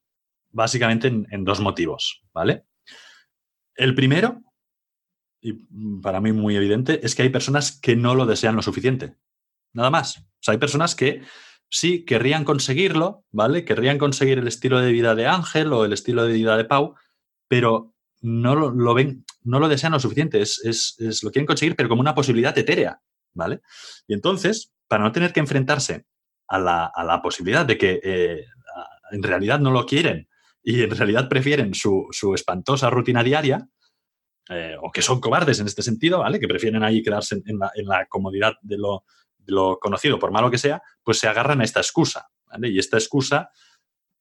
básicamente 0.51 1.09
en 1.09 1.45
dos 1.45 1.61
motivos, 1.61 2.23
¿vale? 2.33 2.65
El 3.77 3.95
primero 3.95 4.43
y 5.41 5.53
para 6.03 6.21
mí 6.21 6.33
muy 6.33 6.57
evidente, 6.57 7.05
es 7.05 7.15
que 7.15 7.23
hay 7.23 7.29
personas 7.29 7.79
que 7.81 7.97
no 7.97 8.15
lo 8.15 8.27
desean 8.27 8.57
lo 8.57 8.63
suficiente. 8.63 9.17
Nada 9.73 9.91
más. 9.91 10.19
O 10.19 10.41
sea, 10.41 10.53
hay 10.53 10.59
personas 10.59 10.95
que 10.95 11.23
sí 11.71 12.05
querrían 12.05 12.45
conseguirlo, 12.45 13.25
¿vale? 13.31 13.65
Querrían 13.65 13.99
conseguir 13.99 14.39
el 14.39 14.49
estilo 14.49 14.81
de 14.81 14.93
vida 14.93 15.15
de 15.15 15.27
Ángel 15.27 15.73
o 15.73 15.85
el 15.85 15.93
estilo 15.93 16.25
de 16.25 16.33
vida 16.33 16.57
de 16.57 16.65
Pau, 16.65 16.95
pero 17.49 17.95
no 18.21 18.55
lo, 18.55 18.95
ven, 18.95 19.25
no 19.45 19.61
lo 19.61 19.69
desean 19.69 19.93
lo 19.93 20.01
suficiente. 20.01 20.41
Es, 20.41 20.61
es, 20.65 21.23
lo 21.23 21.31
quieren 21.31 21.47
conseguir, 21.47 21.77
pero 21.77 21.89
como 21.89 22.01
una 22.01 22.15
posibilidad 22.15 22.57
etérea, 22.57 23.01
¿vale? 23.35 23.61
Y 24.07 24.15
entonces, 24.15 24.73
para 24.87 25.05
no 25.05 25.13
tener 25.13 25.33
que 25.33 25.41
enfrentarse 25.41 26.07
a 26.49 26.59
la, 26.59 26.87
a 26.87 27.05
la 27.05 27.21
posibilidad 27.23 27.67
de 27.67 27.79
que 27.79 28.01
eh, 28.03 28.45
en 29.11 29.23
realidad 29.23 29.61
no 29.61 29.71
lo 29.71 29.87
quieren 29.87 30.29
y 30.63 30.83
en 30.83 30.91
realidad 30.91 31.29
prefieren 31.29 31.75
su, 31.75 32.07
su 32.11 32.35
espantosa 32.35 32.91
rutina 32.91 33.23
diaria, 33.23 33.69
eh, 34.51 34.77
o 34.81 34.91
que 34.91 35.03
son 35.03 35.21
cobardes 35.21 35.61
en 35.61 35.67
este 35.67 35.83
sentido, 35.83 36.21
¿vale? 36.21 36.41
Que 36.41 36.49
prefieren 36.49 36.83
ahí 36.83 37.03
quedarse 37.03 37.43
en, 37.45 37.59
la, 37.59 38.07
comodidad 38.07 38.55
de 38.63 38.79
lo, 38.79 39.79
conocido, 39.79 40.19
por 40.19 40.31
malo 40.31 40.51
que 40.51 40.57
sea, 40.57 40.81
pues 41.03 41.19
se 41.19 41.29
agarran 41.29 41.61
a 41.61 41.65
esta 41.65 41.81
excusa, 41.81 42.29
¿vale? 42.47 42.69
Y 42.71 42.79
esta 42.79 42.97
excusa 42.97 43.51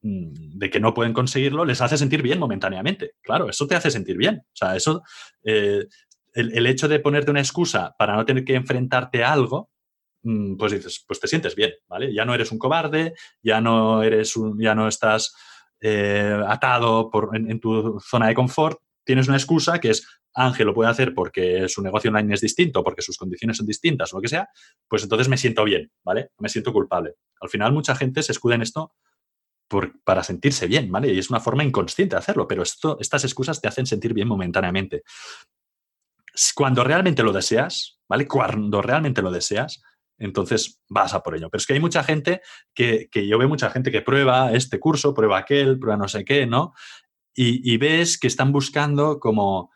de 0.02 0.70
que 0.70 0.80
no 0.80 0.94
pueden 0.94 1.14
conseguirlo 1.14 1.66
les 1.66 1.82
hace 1.82 1.98
sentir 1.98 2.22
bien 2.22 2.40
momentáneamente. 2.40 3.14
Claro, 3.22 3.50
eso 3.50 3.68
te 3.68 3.76
hace 3.76 3.92
sentir 3.92 4.18
bien. 4.18 4.44
O 4.46 4.56
sea, 4.56 4.76
eso, 4.76 5.04
eh, 5.44 5.86
el, 6.34 6.68
hecho 6.68 6.88
de 6.88 7.00
ponerte 7.00 7.32
una 7.32 7.40
excusa 7.40 7.96
para 7.98 8.16
no 8.16 8.26
tener 8.26 8.46
que 8.46 8.56
enfrentarte 8.56 9.24
a 9.24 9.34
algo, 9.34 9.72
mm, 10.24 10.56
pues 10.56 10.74
dices, 10.74 11.04
pues 11.08 11.20
te 11.20 11.28
sientes 11.28 11.56
bien, 11.56 11.72
¿vale? 11.88 12.14
Ya 12.14 12.26
no 12.26 12.34
eres 12.36 12.52
un 12.52 12.60
cobarde, 12.60 13.16
ya 13.42 13.60
no 13.60 14.04
eres 14.04 14.36
un, 14.38 14.60
ya 14.62 14.76
no 14.76 14.88
estás 14.88 15.34
eh, 15.82 16.40
atado 16.48 17.10
en, 17.34 17.60
tu 17.60 18.00
zona 18.00 18.28
de 18.28 18.36
confort, 18.36 18.80
tienes 19.04 19.28
una 19.28 19.38
excusa 19.38 19.80
que 19.80 19.90
es 19.92 20.08
Ángel 20.34 20.68
lo 20.68 20.74
puede 20.74 20.92
hacer 20.92 21.16
porque 21.16 21.68
su 21.68 21.82
negocio 21.82 22.12
online 22.12 22.36
es 22.36 22.42
distinto, 22.42 22.84
porque 22.84 23.02
sus 23.02 23.18
condiciones 23.18 23.58
son 23.58 23.66
distintas 23.66 24.14
o 24.14 24.18
lo 24.18 24.22
que 24.22 24.28
sea, 24.28 24.48
pues 24.88 25.02
entonces 25.02 25.28
me 25.30 25.38
siento 25.38 25.64
bien, 25.64 25.92
¿vale? 26.04 26.30
Me 26.38 26.50
siento 26.50 26.72
culpable. 26.72 27.16
Al 27.42 27.50
final 27.50 27.74
mucha 27.74 27.96
gente 27.96 28.22
se 28.22 28.34
escuda 28.34 28.54
en 28.54 28.62
esto 28.62 28.94
por, 29.68 30.02
para 30.04 30.24
sentirse 30.24 30.68
bien, 30.68 30.92
¿vale? 30.92 31.14
Y 31.14 31.20
es 31.20 31.30
una 31.30 31.40
forma 31.40 31.64
inconsciente 31.64 32.16
de 32.16 32.20
hacerlo, 32.20 32.48
pero 32.48 32.64
esto, 32.64 32.98
estas 33.00 33.24
excusas 33.24 33.62
te 33.62 33.68
hacen 33.68 33.86
sentir 33.86 34.14
bien 34.14 34.28
momentáneamente. 34.28 35.04
Cuando 36.56 36.84
realmente 36.84 37.24
lo 37.24 37.34
deseas, 37.34 38.00
¿vale? 38.08 38.28
Cuando 38.28 38.82
realmente 38.82 39.22
lo 39.22 39.32
deseas, 39.32 39.82
entonces 40.20 40.82
vas 40.90 41.14
a 41.14 41.22
por 41.22 41.36
ello. 41.36 41.50
Pero 41.50 41.60
es 41.60 41.68
que 41.68 41.74
hay 41.74 41.80
mucha 41.80 42.04
gente 42.04 42.42
que, 42.74 43.08
que 43.12 43.28
yo 43.28 43.38
veo 43.38 43.50
mucha 43.50 43.70
gente 43.70 43.92
que 43.92 44.02
prueba 44.02 44.52
este 44.54 44.80
curso, 44.80 45.14
prueba 45.14 45.40
aquel, 45.40 45.80
prueba 45.80 45.98
no 45.98 46.08
sé 46.08 46.26
qué, 46.26 46.46
¿no? 46.46 46.74
y, 47.40 47.78
ves 47.78 48.18
que 48.18 48.26
están 48.26 48.52
buscando 48.52 49.20
como, 49.20 49.70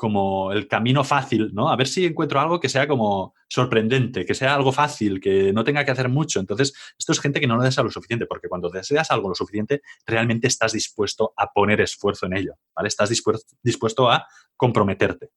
como 0.00 0.50
el 0.50 0.66
camino 0.66 1.04
fácil, 1.04 1.50
¿no? 1.52 1.68
A 1.68 1.76
ver 1.76 1.86
si 1.86 2.06
encuentro 2.06 2.40
algo 2.40 2.58
que 2.58 2.70
sea 2.70 2.88
como 2.88 3.34
sorprendente, 3.50 4.24
que 4.24 4.34
sea 4.34 4.54
algo 4.54 4.72
fácil, 4.72 5.20
que 5.20 5.52
no 5.52 5.62
tenga 5.62 5.84
que 5.84 5.90
hacer 5.90 6.08
mucho. 6.08 6.40
Entonces, 6.40 6.72
esto 6.98 7.12
es 7.12 7.20
gente 7.20 7.38
que 7.38 7.46
no 7.46 7.54
lo 7.54 7.62
desea 7.62 7.84
lo 7.84 7.90
suficiente, 7.90 8.24
porque 8.24 8.48
cuando 8.48 8.70
deseas 8.70 9.10
algo 9.10 9.28
lo 9.28 9.34
suficiente, 9.34 9.82
realmente 10.06 10.48
estás 10.48 10.72
dispuesto 10.72 11.34
a 11.36 11.52
poner 11.52 11.82
esfuerzo 11.82 12.24
en 12.24 12.38
ello, 12.38 12.54
¿vale? 12.74 12.88
Estás 12.88 13.10
dispuesto, 13.10 14.10
a 14.10 14.26
comprometerte. 14.56 15.32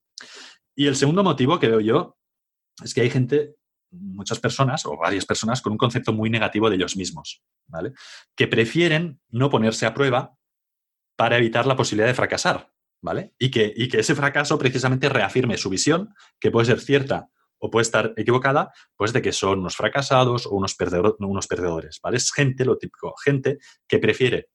Y 0.77 0.87
el 0.87 0.95
segundo 0.95 1.25
motivo 1.25 1.59
que 1.59 1.67
veo 1.67 1.81
yo 1.81 2.17
es 2.81 2.93
que 2.93 3.01
hay 3.01 3.09
gente, 3.09 3.57
muchas 3.91 4.39
personas 4.39 4.85
o 4.85 4.95
varias 4.95 5.25
personas 5.25 5.61
con 5.61 5.73
un 5.73 5.77
concepto 5.77 6.13
muy 6.13 6.29
negativo 6.29 6.69
de 6.69 6.77
ellos 6.77 6.95
mismos, 6.95 7.43
¿vale? 7.67 7.91
Que 8.33 8.47
prefieren 8.47 9.19
no 9.27 9.49
ponerse 9.49 9.85
a 9.85 9.93
prueba 9.93 10.37
para 11.17 11.37
evitar 11.37 11.65
la 11.65 11.75
posibilidad 11.75 12.07
de 12.07 12.13
fracasar, 12.13 12.72
¿vale? 13.03 13.33
Y 13.37 13.51
que, 13.51 13.71
y 13.75 13.89
que 13.89 13.99
ese 13.99 14.15
fracaso 14.15 14.57
precisamente 14.57 15.09
reafirme 15.09 15.57
su 15.57 15.69
visión, 15.69 16.15
que 16.39 16.49
puede 16.49 16.65
ser 16.65 16.79
cierta 16.79 17.29
o 17.59 17.69
puede 17.69 17.83
estar 17.83 18.13
equivocada, 18.17 18.71
pues 18.95 19.13
de 19.13 19.21
que 19.21 19.31
son 19.31 19.59
unos 19.59 19.75
fracasados 19.75 20.47
o 20.47 20.51
unos, 20.51 20.75
unos 21.19 21.47
perdedores, 21.47 21.99
¿vale? 22.01 22.17
Es 22.17 22.31
gente, 22.31 22.65
lo 22.65 22.77
típico, 22.77 23.13
gente 23.23 23.59
que 23.87 23.99
prefiere 23.99 24.49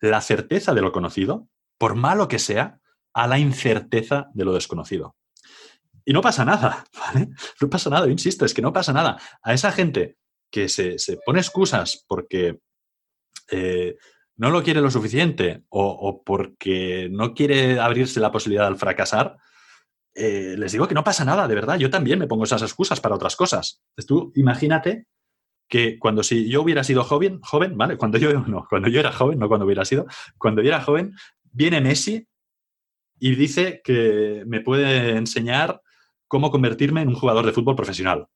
la 0.00 0.20
certeza 0.20 0.74
de 0.74 0.82
lo 0.82 0.92
conocido, 0.92 1.48
por 1.78 1.96
malo 1.96 2.28
que 2.28 2.38
sea, 2.38 2.80
a 3.12 3.26
la 3.26 3.38
incerteza 3.38 4.28
de 4.34 4.44
lo 4.44 4.52
desconocido. 4.52 5.16
Y 6.04 6.12
no 6.12 6.20
pasa 6.20 6.44
nada, 6.44 6.84
¿vale? 6.98 7.30
No 7.60 7.70
pasa 7.70 7.90
nada, 7.90 8.08
insisto, 8.08 8.44
es 8.44 8.54
que 8.54 8.62
no 8.62 8.72
pasa 8.72 8.92
nada. 8.92 9.18
A 9.42 9.54
esa 9.54 9.72
gente 9.72 10.18
que 10.50 10.68
se, 10.68 10.96
pone 11.24 11.40
excusas 11.40 12.04
porque 12.06 12.60
eh, 13.50 13.96
no 14.36 14.50
lo 14.50 14.62
quiere 14.62 14.80
lo 14.80 14.90
suficiente 14.90 15.62
o, 15.68 16.22
porque 16.24 17.08
no 17.10 17.34
quiere 17.34 17.80
abrirse 17.80 18.20
la 18.20 18.30
posibilidad 18.30 18.66
al 18.66 18.76
fracasar, 18.76 19.36
eh, 20.14 20.54
les 20.58 20.72
digo 20.72 20.88
que 20.88 20.94
no 20.94 21.04
pasa 21.04 21.24
nada, 21.24 21.48
de 21.48 21.54
verdad. 21.54 21.78
Yo 21.78 21.90
también 21.90 22.18
me 22.18 22.26
pongo 22.26 22.44
esas 22.44 22.62
excusas 22.62 23.00
para 23.00 23.14
otras 23.14 23.36
cosas. 23.36 23.82
Tú 24.06 24.32
imagínate 24.34 25.06
que 25.68 25.98
cuando 25.98 26.22
si 26.22 26.48
yo 26.48 26.62
hubiera 26.62 26.84
sido 26.84 27.02
joven, 27.04 27.40
joven, 27.40 27.76
¿vale? 27.76 27.96
Cuando 27.96 28.18
yo 28.18 28.32
no, 28.32 28.66
cuando 28.68 28.88
yo 28.88 29.00
era 29.00 29.12
joven, 29.12 29.38
no 29.38 29.48
cuando 29.48 29.66
hubiera 29.66 29.84
sido, 29.84 30.06
cuando 30.38 30.62
yo 30.62 30.68
era 30.68 30.82
joven, 30.82 31.14
viene 31.44 31.80
Messi 31.80 32.28
y 33.18 33.34
dice 33.34 33.80
que 33.82 34.44
me 34.46 34.60
puede 34.60 35.16
enseñar 35.16 35.80
cómo 36.28 36.50
convertirme 36.50 37.02
en 37.02 37.08
un 37.08 37.14
jugador 37.14 37.46
de 37.46 37.52
fútbol 37.52 37.76
profesional, 37.76 38.26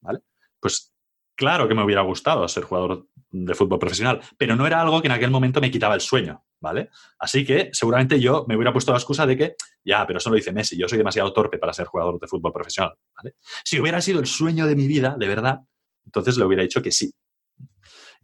¿vale? 0.00 0.20
Pues 0.60 0.92
claro 1.38 1.68
que 1.68 1.74
me 1.74 1.84
hubiera 1.84 2.02
gustado 2.02 2.46
ser 2.48 2.64
jugador 2.64 3.06
de 3.30 3.54
fútbol 3.54 3.78
profesional, 3.78 4.20
pero 4.36 4.56
no 4.56 4.66
era 4.66 4.80
algo 4.80 5.00
que 5.00 5.06
en 5.06 5.12
aquel 5.12 5.30
momento 5.30 5.60
me 5.60 5.70
quitaba 5.70 5.94
el 5.94 6.00
sueño, 6.00 6.44
¿vale? 6.60 6.90
Así 7.18 7.44
que 7.44 7.70
seguramente 7.72 8.18
yo 8.18 8.44
me 8.48 8.56
hubiera 8.56 8.72
puesto 8.72 8.90
la 8.90 8.98
excusa 8.98 9.24
de 9.24 9.36
que, 9.36 9.54
ya, 9.84 10.04
pero 10.04 10.18
eso 10.18 10.30
lo 10.30 10.36
dice 10.36 10.52
Messi, 10.52 10.76
yo 10.76 10.88
soy 10.88 10.98
demasiado 10.98 11.32
torpe 11.32 11.58
para 11.58 11.72
ser 11.72 11.86
jugador 11.86 12.18
de 12.18 12.26
fútbol 12.26 12.52
profesional. 12.52 12.94
Si 13.64 13.78
hubiera 13.80 14.00
sido 14.00 14.18
el 14.18 14.26
sueño 14.26 14.66
de 14.66 14.74
mi 14.74 14.88
vida, 14.88 15.14
de 15.16 15.28
verdad, 15.28 15.60
entonces 16.04 16.36
le 16.36 16.44
hubiera 16.44 16.64
dicho 16.64 16.82
que 16.82 16.90
sí. 16.90 17.12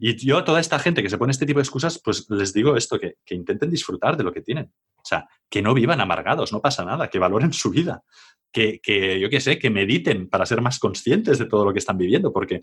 Y 0.07 0.17
yo 0.17 0.37
a 0.37 0.45
toda 0.45 0.61
esta 0.61 0.79
gente 0.79 1.03
que 1.03 1.09
se 1.09 1.17
pone 1.17 1.31
este 1.31 1.47
tipo 1.47 1.61
de 1.61 1.63
excusas, 1.63 1.99
pues 1.99 2.27
les 2.29 2.53
digo 2.53 2.77
esto, 2.77 3.01
que, 3.01 3.15
que 3.25 3.35
intenten 3.35 3.71
disfrutar 3.71 4.19
de 4.19 4.23
lo 4.23 4.35
que 4.35 4.43
tienen. 4.43 4.71
O 4.97 5.03
sea, 5.03 5.27
que 5.49 5.63
no 5.63 5.73
vivan 5.73 5.99
amargados, 6.03 6.53
no 6.53 6.61
pasa 6.61 6.85
nada, 6.85 7.09
que 7.09 7.19
valoren 7.19 7.55
su 7.55 7.71
vida, 7.71 8.05
que, 8.53 8.81
que 8.83 9.19
yo 9.19 9.31
qué 9.31 9.41
sé, 9.41 9.59
que 9.59 9.71
mediten 9.71 10.29
para 10.29 10.45
ser 10.45 10.61
más 10.61 10.79
conscientes 10.79 11.39
de 11.39 11.47
todo 11.47 11.65
lo 11.65 11.73
que 11.73 11.79
están 11.79 11.97
viviendo, 11.97 12.35
porque 12.35 12.61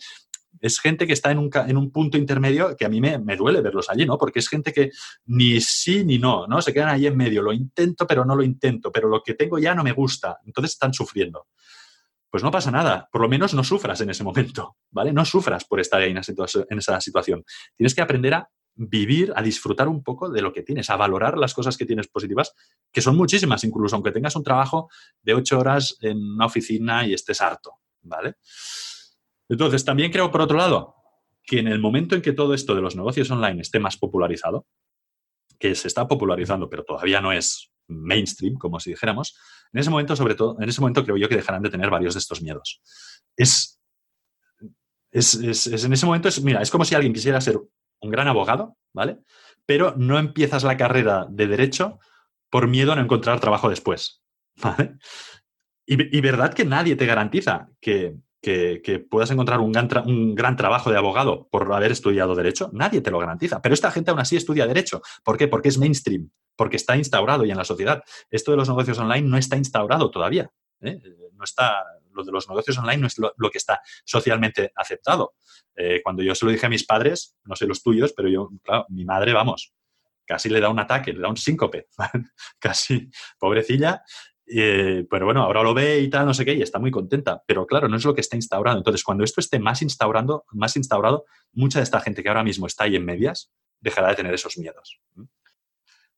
es 0.60 0.80
gente 0.80 1.08
que 1.08 1.14
está 1.14 1.32
en 1.32 1.40
un, 1.40 1.50
en 1.68 1.78
un 1.78 1.92
punto 1.92 2.16
intermedio 2.16 2.78
que 2.78 2.86
a 2.86 2.90
mí 2.90 3.02
me, 3.02 3.18
me, 3.18 3.36
duele 3.36 3.62
verlos 3.62 3.90
allí, 3.90 4.06
¿no? 4.06 4.20
Porque 4.20 4.38
es 4.38 4.48
gente 4.48 4.72
que 4.72 4.92
ni 5.26 5.60
sí 5.62 6.06
ni 6.06 6.20
no, 6.20 6.46
¿no? 6.46 6.62
Se 6.62 6.72
quedan 6.72 6.90
ahí 6.90 7.08
en 7.08 7.18
medio, 7.18 7.42
lo 7.42 7.54
intento 7.54 8.06
pero 8.06 8.24
no 8.24 8.36
lo 8.36 8.44
intento, 8.44 8.92
pero 8.92 9.10
lo 9.10 9.24
que 9.24 9.34
tengo 9.34 9.58
ya 9.58 9.74
no 9.74 9.84
me 9.84 9.94
gusta, 9.94 10.38
entonces 10.46 10.74
están 10.74 10.94
sufriendo. 10.94 11.48
Pues 12.32 12.44
no 12.44 12.50
pasa 12.50 12.72
nada, 12.72 13.10
por 13.12 13.22
lo 13.22 13.30
menos 13.30 13.54
no 13.54 13.64
sufras 13.64 14.00
en 14.02 14.10
ese 14.10 14.24
momento, 14.24 14.78
¿vale? 14.90 15.12
No 15.12 15.26
sufras 15.26 15.66
por 15.66 15.82
estar 15.82 16.02
ahí 16.02 16.12
en 16.12 16.78
esa 16.78 17.02
situación. 17.02 17.44
Tienes 17.76 17.94
que 17.94 18.02
aprender 18.02 18.34
a 18.34 18.50
vivir, 18.74 19.34
a 19.36 19.42
disfrutar 19.42 19.90
un 19.90 20.02
poco 20.02 20.30
de 20.30 20.42
lo 20.42 20.54
que 20.54 20.64
tienes, 20.64 20.90
a 20.90 20.96
valorar 20.96 21.38
las 21.38 21.54
cosas 21.54 21.76
que 21.76 21.86
tienes 21.86 22.08
positivas, 22.08 22.54
que 22.92 23.02
son 23.02 23.18
muchísimas, 23.18 23.66
incluso 23.66 23.96
aunque 23.96 24.12
tengas 24.12 24.36
un 24.38 24.44
trabajo 24.44 24.90
de 25.22 25.34
ocho 25.34 25.60
horas 25.60 25.98
en 26.02 26.18
una 26.18 26.46
oficina 26.46 27.06
y 27.06 27.14
estés 27.14 27.42
harto, 27.42 27.80
¿vale? 28.02 28.36
Entonces, 29.50 29.84
también 29.84 30.10
creo, 30.10 30.32
por 30.32 30.42
otro 30.42 30.58
lado, 30.58 30.96
que 31.44 31.60
en 31.60 31.68
el 31.68 31.80
momento 31.80 32.16
en 32.16 32.22
que 32.22 32.32
todo 32.32 32.54
esto 32.54 32.76
de 32.76 32.82
los 32.82 32.96
negocios 32.96 33.30
online 33.30 33.62
esté 33.62 33.80
más 33.80 33.98
popularizado, 33.98 34.66
que 35.60 35.76
se 35.76 35.90
está 35.90 36.08
popularizando, 36.08 36.70
pero 36.70 36.84
todavía 36.86 37.20
no 37.20 37.34
es 37.34 37.71
mainstream, 37.88 38.56
como 38.56 38.80
si 38.80 38.92
dijéramos, 38.92 39.38
en 39.74 39.80
ese 39.80 39.90
momento, 39.90 40.16
sobre 40.16 40.36
todo, 40.36 40.58
en 40.60 40.70
ese 40.70 40.82
momento 40.82 41.04
creo 41.04 41.18
yo 41.18 41.30
que 41.30 41.36
dejarán 41.36 41.62
de 41.62 41.70
tener 41.70 41.90
varios 41.90 42.14
de 42.14 42.20
estos 42.20 42.42
miedos. 42.42 42.82
Es, 43.36 43.80
es, 45.12 45.36
es, 45.36 45.84
en 45.84 45.94
ese 45.94 46.06
momento, 46.06 46.28
es, 46.28 46.42
mira, 46.44 46.62
es 46.62 46.72
como 46.72 46.86
si 46.86 46.96
alguien 46.96 47.14
quisiera 47.14 47.42
ser 47.42 47.60
un 48.02 48.12
gran 48.12 48.28
abogado, 48.28 48.78
¿vale? 48.94 49.20
Pero 49.66 49.94
no 49.98 50.18
empiezas 50.18 50.64
la 50.64 50.78
carrera 50.78 51.28
de 51.30 51.48
derecho 51.48 52.00
por 52.50 52.68
miedo 52.68 52.92
a 52.92 52.96
no 52.96 53.02
encontrar 53.02 53.40
trabajo 53.40 53.70
después, 53.70 54.22
¿vale? 54.62 54.98
Y, 55.86 56.22
verdad 56.22 56.54
que 56.54 56.64
nadie 56.64 56.96
te 56.96 57.06
garantiza 57.06 57.68
que, 57.82 58.16
que, 58.42 59.06
puedas 59.10 59.30
encontrar 59.32 59.60
un 59.60 59.74
gran, 59.74 59.90
un 60.06 60.36
gran, 60.36 60.56
trabajo 60.56 60.90
de 60.90 60.98
abogado 60.98 61.50
por 61.52 61.74
haber 61.74 61.92
estudiado 61.92 62.34
Derecho, 62.34 62.70
nadie 62.72 63.02
te 63.02 63.12
lo 63.12 63.20
garantiza. 63.20 63.62
Pero 63.62 63.74
esta 63.74 63.92
gente 63.92 64.12
aún 64.12 64.22
así 64.22 64.38
estudia 64.38 64.68
Derecho. 64.68 65.02
¿Por 65.22 65.38
qué? 65.38 65.50
Porque 65.50 65.68
es 65.68 65.78
mainstream, 65.78 66.30
porque 66.62 66.78
está 66.78 66.96
instaurado 66.96 67.44
ya 67.44 67.54
en 67.54 67.58
la 67.58 67.64
sociedad. 67.64 68.04
Esto 68.30 68.52
de 68.52 68.58
los 68.58 68.70
negocios 68.70 69.00
online 69.00 69.28
no 69.28 69.36
está 69.36 69.58
instaurado 69.58 70.12
todavía. 70.12 70.52
¿eh? 70.82 71.02
No 71.34 71.44
está, 71.44 71.84
lo 72.12 72.24
de 72.24 72.32
los 72.32 72.48
negocios 72.48 72.78
online 72.78 72.98
no 72.98 73.08
es 73.08 73.18
lo, 73.18 73.50
que 73.50 73.58
está 73.58 73.82
socialmente 74.06 74.72
aceptado. 74.76 75.34
Eh, 75.76 76.02
cuando 76.04 76.22
yo 76.22 76.36
se 76.36 76.46
lo 76.46 76.52
dije 76.52 76.68
a 76.68 76.70
mis 76.70 76.86
padres, 76.86 77.36
no 77.46 77.56
sé 77.56 77.66
los 77.66 77.82
tuyos, 77.82 78.14
pero 78.16 78.30
yo, 78.30 78.52
claro, 78.62 78.86
mi 78.90 79.06
madre, 79.06 79.34
vamos, 79.34 79.74
casi 80.24 80.50
le 80.50 80.60
da 80.60 80.70
un 80.70 80.78
ataque, 80.78 81.14
le 81.14 81.22
da 81.22 81.30
un 81.30 81.38
síncope, 81.38 81.88
casi, 82.60 83.10
pobrecilla, 83.40 84.04
eh, 84.46 85.04
pero 85.10 85.26
bueno, 85.26 85.42
ahora 85.42 85.64
lo 85.64 85.74
ve 85.74 86.00
y 86.00 86.12
tal, 86.12 86.28
no 86.28 86.36
sé 86.36 86.46
qué, 86.46 86.54
y 86.54 86.62
está 86.62 86.78
muy 86.78 86.92
contenta. 86.92 87.42
Pero 87.48 87.66
claro, 87.66 87.88
no 87.88 87.98
es 87.98 88.06
lo 88.06 88.14
que 88.14 88.22
está 88.22 88.36
instaurando. 88.36 88.82
Entonces, 88.82 89.04
cuando 89.04 89.24
esto 89.24 89.42
esté 89.42 89.58
más 89.58 89.82
instaurando, 89.82 90.46
más 90.52 90.76
instaurado, 90.76 91.26
mucha 91.54 91.80
de 91.80 91.86
esta 91.86 92.02
gente 92.02 92.22
que 92.22 92.30
ahora 92.30 92.44
mismo 92.44 92.68
está 92.68 92.84
ahí 92.84 92.96
en 92.96 93.04
medias 93.04 93.52
dejará 93.80 94.10
de 94.10 94.16
tener 94.16 94.34
esos 94.36 94.60
miedos. 94.60 95.02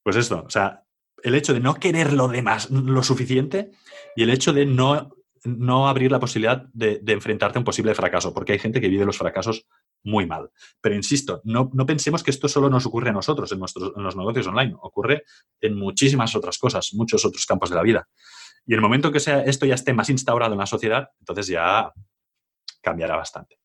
Pues 0.04 0.16
esto, 0.18 0.44
o 0.46 0.50
sea, 0.50 0.84
el 1.24 1.36
hecho 1.36 1.54
de 1.54 1.62
no 1.62 1.76
querer 1.76 2.14
lo 2.14 2.28
demás 2.28 2.70
lo 2.70 3.02
suficiente 3.04 3.72
y 4.16 4.24
el 4.24 4.30
hecho 4.30 4.54
de 4.54 4.66
no, 4.66 5.16
no 5.46 5.88
abrir 5.88 6.12
la 6.12 6.20
posibilidad 6.20 6.66
de, 6.74 7.02
enfrentarte 7.08 7.58
a 7.58 7.62
un 7.62 7.66
posible 7.66 7.96
fracaso, 7.96 8.34
porque 8.34 8.54
hay 8.54 8.60
gente 8.60 8.82
que 8.82 8.90
vive 8.90 9.06
los 9.06 9.18
fracasos 9.18 9.66
muy 10.04 10.26
mal. 10.26 10.52
Pero 10.82 10.96
insisto, 10.96 11.42
no, 11.46 11.70
pensemos 11.86 12.24
que 12.24 12.32
esto 12.32 12.48
solo 12.48 12.70
nos 12.70 12.86
ocurre 12.86 13.10
a 13.10 13.14
nosotros 13.14 13.52
en, 13.52 13.60
nuestros, 13.60 13.94
en 13.96 14.04
los 14.04 14.16
negocios 14.16 14.48
online, 14.48 14.76
ocurre 14.82 15.24
en 15.62 15.78
muchísimas 15.78 16.36
otras 16.36 16.58
cosas, 16.58 16.94
muchos 16.94 17.24
otros 17.26 17.46
campos 17.46 17.70
de 17.70 17.76
la 17.78 17.84
vida. 17.84 18.08
Y 18.66 18.74
el 18.74 18.82
momento 18.82 19.12
que 19.12 19.20
sea, 19.20 19.44
esto 19.44 19.66
ya 19.66 19.76
esté 19.76 19.94
más 19.94 20.10
instaurado 20.10 20.54
en 20.54 20.60
la 20.60 20.66
sociedad, 20.66 21.10
entonces 21.20 21.48
ya 21.48 21.92
cambiará 22.82 23.16
bastante. 23.16 23.63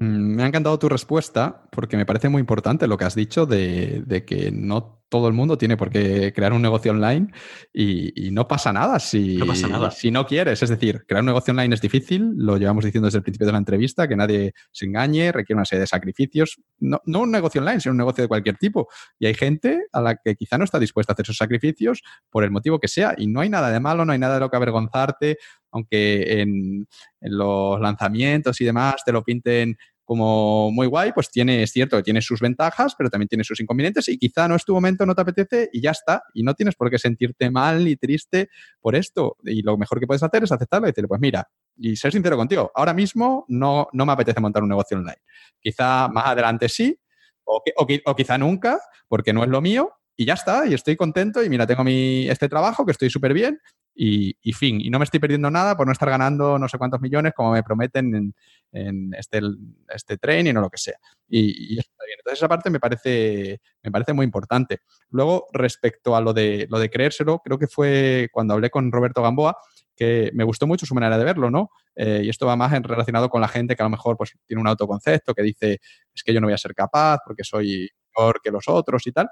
Mm, 0.00 0.36
me 0.36 0.42
ha 0.42 0.46
encantado 0.46 0.78
tu 0.78 0.88
respuesta 0.88 1.68
porque 1.70 1.96
me 1.96 2.06
parece 2.06 2.28
muy 2.28 2.40
importante 2.40 2.86
lo 2.86 2.98
que 2.98 3.04
has 3.04 3.14
dicho 3.14 3.46
de, 3.46 4.02
de 4.04 4.24
que 4.24 4.50
no 4.50 5.04
todo 5.14 5.28
el 5.28 5.34
mundo 5.34 5.56
tiene 5.56 5.76
por 5.76 5.90
qué 5.90 6.32
crear 6.34 6.52
un 6.52 6.60
negocio 6.60 6.90
online 6.90 7.28
y, 7.72 8.32
no 8.32 8.48
pasa 8.48 8.72
nada 8.72 8.98
si 8.98 9.36
no 9.36 9.46
pasa 9.46 9.68
nada 9.68 9.92
si 9.92 10.10
no 10.10 10.26
quieres. 10.26 10.60
Es 10.60 10.68
decir, 10.68 11.04
crear 11.06 11.22
un 11.22 11.26
negocio 11.26 11.52
online 11.52 11.72
es 11.72 11.80
difícil, 11.80 12.32
lo 12.36 12.56
llevamos 12.56 12.84
diciendo 12.84 13.06
desde 13.06 13.18
el 13.18 13.22
principio 13.22 13.46
de 13.46 13.52
la 13.52 13.58
entrevista, 13.58 14.08
que 14.08 14.16
nadie 14.16 14.54
se 14.72 14.86
engañe, 14.86 15.30
requiere 15.30 15.58
una 15.58 15.64
serie 15.64 15.82
de 15.82 15.86
sacrificios. 15.86 16.60
No, 16.80 17.00
no 17.06 17.20
un 17.20 17.30
negocio 17.30 17.60
online, 17.60 17.78
sino 17.78 17.92
un 17.92 17.98
negocio 17.98 18.22
de 18.22 18.28
cualquier 18.28 18.56
tipo. 18.56 18.88
Y 19.20 19.26
hay 19.26 19.34
gente 19.34 19.86
a 19.92 20.00
la 20.00 20.16
que 20.16 20.34
quizá 20.34 20.58
no 20.58 20.64
está 20.64 20.80
dispuesta 20.80 21.12
a 21.12 21.14
hacer 21.14 21.26
esos 21.26 21.36
sacrificios 21.36 22.02
por 22.28 22.42
el 22.42 22.50
motivo 22.50 22.80
que 22.80 22.88
sea. 22.88 23.14
Y 23.16 23.28
no 23.28 23.40
hay 23.40 23.48
nada 23.48 23.70
de 23.70 23.78
malo, 23.78 24.04
no 24.04 24.12
hay 24.12 24.18
nada 24.18 24.34
de 24.34 24.40
lo 24.40 24.50
que 24.50 24.56
avergonzarte, 24.56 25.38
aunque 25.74 26.40
en, 26.40 26.86
los 27.20 27.80
lanzamientos 27.80 28.60
y 28.60 28.64
demás 28.64 28.96
te 29.04 29.12
lo 29.12 29.24
pinten 29.24 29.76
como 30.04 30.70
muy 30.70 30.86
guay, 30.86 31.12
pues 31.12 31.30
tiene, 31.30 31.62
es 31.62 31.72
cierto 31.72 31.96
que 31.96 32.02
tiene 32.02 32.20
sus 32.20 32.38
ventajas, 32.40 32.94
pero 32.96 33.08
también 33.08 33.26
tiene 33.26 33.42
sus 33.42 33.58
inconvenientes 33.60 34.06
y 34.08 34.18
quizá 34.18 34.46
no 34.46 34.54
es 34.54 34.64
tu 34.64 34.74
momento, 34.74 35.06
no 35.06 35.14
te 35.14 35.22
apetece 35.22 35.70
y 35.72 35.80
ya 35.80 35.92
está. 35.92 36.22
Y 36.34 36.42
no 36.42 36.52
tienes 36.52 36.74
por 36.74 36.90
qué 36.90 36.98
sentirte 36.98 37.50
mal 37.50 37.82
ni 37.84 37.96
triste 37.96 38.50
por 38.80 38.94
esto. 38.94 39.38
Y 39.44 39.62
lo 39.62 39.78
mejor 39.78 39.98
que 39.98 40.06
puedes 40.06 40.22
hacer 40.22 40.44
es 40.44 40.52
aceptarlo 40.52 40.86
y 40.86 40.90
decirle, 40.90 41.08
pues 41.08 41.22
mira, 41.22 41.48
y 41.78 41.96
ser 41.96 42.12
sincero 42.12 42.36
contigo, 42.36 42.70
ahora 42.74 42.92
mismo 42.92 43.46
no, 43.48 43.88
no 43.92 44.06
me 44.06 44.12
apetece 44.12 44.40
montar 44.40 44.62
un 44.62 44.68
negocio 44.68 44.98
online. 44.98 45.22
Quizá 45.58 46.08
más 46.08 46.26
adelante 46.26 46.68
sí, 46.68 47.00
o, 47.44 47.62
o 48.04 48.14
quizá 48.14 48.36
nunca, 48.36 48.78
porque 49.08 49.32
no 49.32 49.42
es 49.42 49.48
lo 49.48 49.62
mío, 49.62 49.90
y 50.16 50.26
ya 50.26 50.34
está, 50.34 50.66
y 50.66 50.74
estoy 50.74 50.96
contento 50.96 51.42
y 51.42 51.48
mira, 51.48 51.66
tengo 51.66 51.82
mi, 51.82 52.28
este 52.28 52.48
trabajo 52.48 52.84
que 52.84 52.92
estoy 52.92 53.10
súper 53.10 53.32
bien 53.32 53.58
y, 53.94 54.52
fin. 54.52 54.80
Y 54.80 54.90
no 54.90 54.98
me 54.98 55.04
estoy 55.04 55.20
perdiendo 55.20 55.50
nada 55.50 55.76
por 55.76 55.86
no 55.86 55.92
estar 55.92 56.10
ganando 56.10 56.58
no 56.58 56.68
sé 56.68 56.78
cuántos 56.78 57.00
millones 57.00 57.32
como 57.34 57.52
me 57.52 57.62
prometen 57.62 58.34
en, 58.72 59.14
este, 59.14 59.40
este 59.88 60.50
o 60.50 60.60
lo 60.60 60.70
que 60.70 60.78
sea. 60.78 60.98
Y, 61.28 61.78
está 61.78 62.04
bien. 62.04 62.18
Entonces 62.18 62.38
esa 62.40 62.48
parte 62.48 62.70
me 62.70 62.80
parece, 62.80 63.60
me 63.82 63.90
parece 63.90 64.12
muy 64.12 64.24
importante. 64.24 64.80
Luego, 65.10 65.46
respecto 65.52 66.16
a 66.16 66.20
lo 66.20 66.32
de, 66.32 66.66
lo 66.68 66.78
de 66.78 66.90
creérselo, 66.90 67.38
creo 67.38 67.58
que 67.58 67.68
fue 67.68 68.28
cuando 68.32 68.54
hablé 68.54 68.70
con 68.70 68.90
Roberto 68.90 69.22
Gamboa, 69.22 69.56
que 69.96 70.30
me 70.34 70.42
gustó 70.42 70.66
mucho 70.66 70.86
su 70.86 70.94
manera 70.94 71.16
de 71.16 71.24
verlo, 71.24 71.50
¿no? 71.50 71.70
Eh, 71.94 72.22
y 72.24 72.28
esto 72.28 72.46
va 72.46 72.56
más 72.56 72.72
en 72.72 72.82
relacionado 72.82 73.28
con 73.28 73.40
la 73.40 73.46
gente 73.46 73.76
que 73.76 73.82
a 73.82 73.86
lo 73.86 73.90
mejor 73.90 74.16
pues, 74.16 74.32
tiene 74.44 74.60
un 74.60 74.66
autoconcepto 74.66 75.34
que 75.34 75.42
dice, 75.42 75.78
es 76.12 76.22
que 76.24 76.34
yo 76.34 76.40
no 76.40 76.48
voy 76.48 76.54
a 76.54 76.58
ser 76.58 76.74
capaz 76.74 77.18
porque 77.24 77.44
soy 77.44 77.88
mejor 78.16 78.40
que 78.42 78.50
los 78.50 78.64
otros 78.66 79.06
y 79.06 79.12
tal 79.12 79.28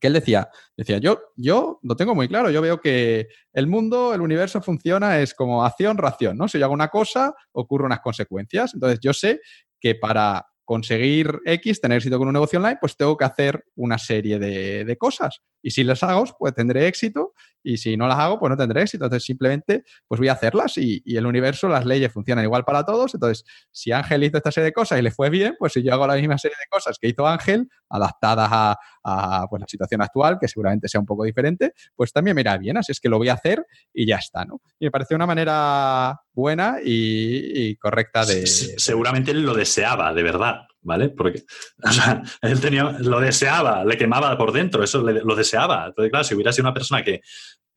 que 0.00 0.06
él 0.06 0.12
decía, 0.12 0.48
decía, 0.76 0.98
yo, 0.98 1.20
yo 1.36 1.78
lo 1.82 1.96
tengo 1.96 2.14
muy 2.14 2.28
claro, 2.28 2.50
yo 2.50 2.62
veo 2.62 2.80
que 2.80 3.28
el 3.52 3.66
mundo, 3.66 4.14
el 4.14 4.20
universo 4.20 4.60
funciona, 4.60 5.20
es 5.20 5.34
como 5.34 5.64
acción-reacción, 5.64 6.36
¿no? 6.36 6.48
Si 6.48 6.58
yo 6.58 6.64
hago 6.64 6.74
una 6.74 6.88
cosa, 6.88 7.34
ocurren 7.52 7.86
unas 7.86 8.00
consecuencias. 8.00 8.74
Entonces, 8.74 9.00
yo 9.00 9.12
sé 9.12 9.40
que 9.80 9.94
para 9.94 10.46
conseguir 10.64 11.40
X, 11.44 11.80
tener 11.80 11.98
éxito 11.98 12.18
con 12.18 12.28
un 12.28 12.34
negocio 12.34 12.58
online, 12.58 12.78
pues 12.80 12.96
tengo 12.96 13.16
que 13.16 13.24
hacer 13.24 13.64
una 13.76 13.98
serie 13.98 14.38
de, 14.38 14.84
de, 14.84 14.96
cosas. 14.96 15.42
Y 15.62 15.70
si 15.70 15.84
las 15.84 16.02
hago, 16.02 16.24
pues 16.38 16.54
tendré 16.54 16.86
éxito. 16.86 17.32
Y 17.64 17.76
si 17.76 17.96
no 17.96 18.08
las 18.08 18.18
hago, 18.18 18.40
pues 18.40 18.50
no 18.50 18.56
tendré 18.56 18.82
éxito. 18.82 19.04
Entonces 19.04 19.24
simplemente, 19.24 19.84
pues 20.08 20.18
voy 20.18 20.28
a 20.28 20.32
hacerlas 20.32 20.76
y, 20.78 21.00
y, 21.04 21.16
el 21.16 21.26
universo, 21.26 21.68
las 21.68 21.86
leyes 21.86 22.12
funcionan 22.12 22.44
igual 22.44 22.64
para 22.64 22.84
todos. 22.84 23.14
Entonces, 23.14 23.44
si 23.70 23.92
Ángel 23.92 24.24
hizo 24.24 24.36
esta 24.36 24.50
serie 24.50 24.66
de 24.66 24.72
cosas 24.72 24.98
y 24.98 25.02
le 25.02 25.12
fue 25.12 25.30
bien, 25.30 25.54
pues 25.58 25.72
si 25.72 25.82
yo 25.82 25.92
hago 25.94 26.06
la 26.06 26.16
misma 26.16 26.38
serie 26.38 26.56
de 26.58 26.66
cosas 26.68 26.98
que 26.98 27.08
hizo 27.08 27.26
Ángel, 27.26 27.68
adaptadas 27.88 28.48
a, 28.50 28.76
a 29.04 29.46
pues, 29.48 29.60
la 29.60 29.66
situación 29.68 30.02
actual, 30.02 30.38
que 30.40 30.48
seguramente 30.48 30.88
sea 30.88 31.00
un 31.00 31.06
poco 31.06 31.24
diferente, 31.24 31.72
pues 31.94 32.12
también 32.12 32.34
me 32.34 32.40
irá 32.40 32.58
bien. 32.58 32.76
Así 32.76 32.92
es 32.92 33.00
que 33.00 33.08
lo 33.08 33.18
voy 33.18 33.28
a 33.28 33.34
hacer 33.34 33.64
y 33.92 34.06
ya 34.06 34.16
está, 34.16 34.44
¿no? 34.44 34.60
Y 34.78 34.86
me 34.86 34.90
parece 34.90 35.14
una 35.14 35.26
manera 35.26 36.20
buena 36.32 36.78
y, 36.82 37.76
correcta 37.76 38.24
de... 38.24 38.46
Seguramente 38.46 39.30
él 39.30 39.42
lo 39.42 39.54
deseaba, 39.54 40.12
de 40.12 40.22
verdad, 40.22 40.66
¿vale? 40.82 41.08
Porque 41.10 41.44
él 42.42 42.60
tenía, 42.60 42.96
lo 43.00 43.20
deseaba, 43.20 43.84
le 43.84 43.96
quemaba 43.96 44.36
por 44.36 44.52
dentro, 44.52 44.82
eso 44.82 45.00
lo 45.02 45.34
deseaba. 45.34 45.86
Entonces, 45.86 46.10
claro, 46.10 46.24
si 46.24 46.34
hubiera 46.34 46.52
sido 46.52 46.64
una 46.64 46.74
persona 46.74 47.02
que, 47.02 47.20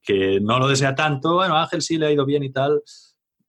que 0.02 0.40
no 0.42 0.60
lo 0.60 0.68
desea 0.68 0.96
tanto, 0.96 1.36
bueno, 1.36 1.58
Ángel 1.58 1.82
sí 1.82 1.98
le 1.98 2.08
ha 2.08 2.12
ido 2.12 2.26
bien 2.26 2.44
y 2.44 2.52
tal, 2.52 2.82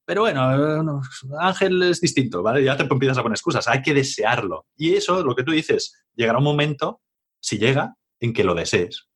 pero 0.06 0.22
bueno, 0.22 1.02
Ángel 1.40 1.82
es 1.82 2.00
distinto, 2.00 2.42
¿vale? 2.42 2.62
Ya 2.62 2.76
te 2.76 2.84
empiezas 2.84 3.18
a 3.18 3.22
poner 3.22 3.34
excusas, 3.34 3.66
hay 3.66 3.82
que 3.82 3.92
desearlo. 3.92 4.66
Y 4.76 4.94
eso, 4.94 5.24
lo 5.24 5.34
que 5.34 5.42
tú 5.42 5.50
dices, 5.50 6.06
llegará 6.14 6.38
un 6.38 6.44
momento, 6.44 7.00
si 7.40 7.58
llega, 7.58 7.96
en 8.20 8.32
que 8.32 8.44
lo 8.44 8.54
desees. 8.54 9.08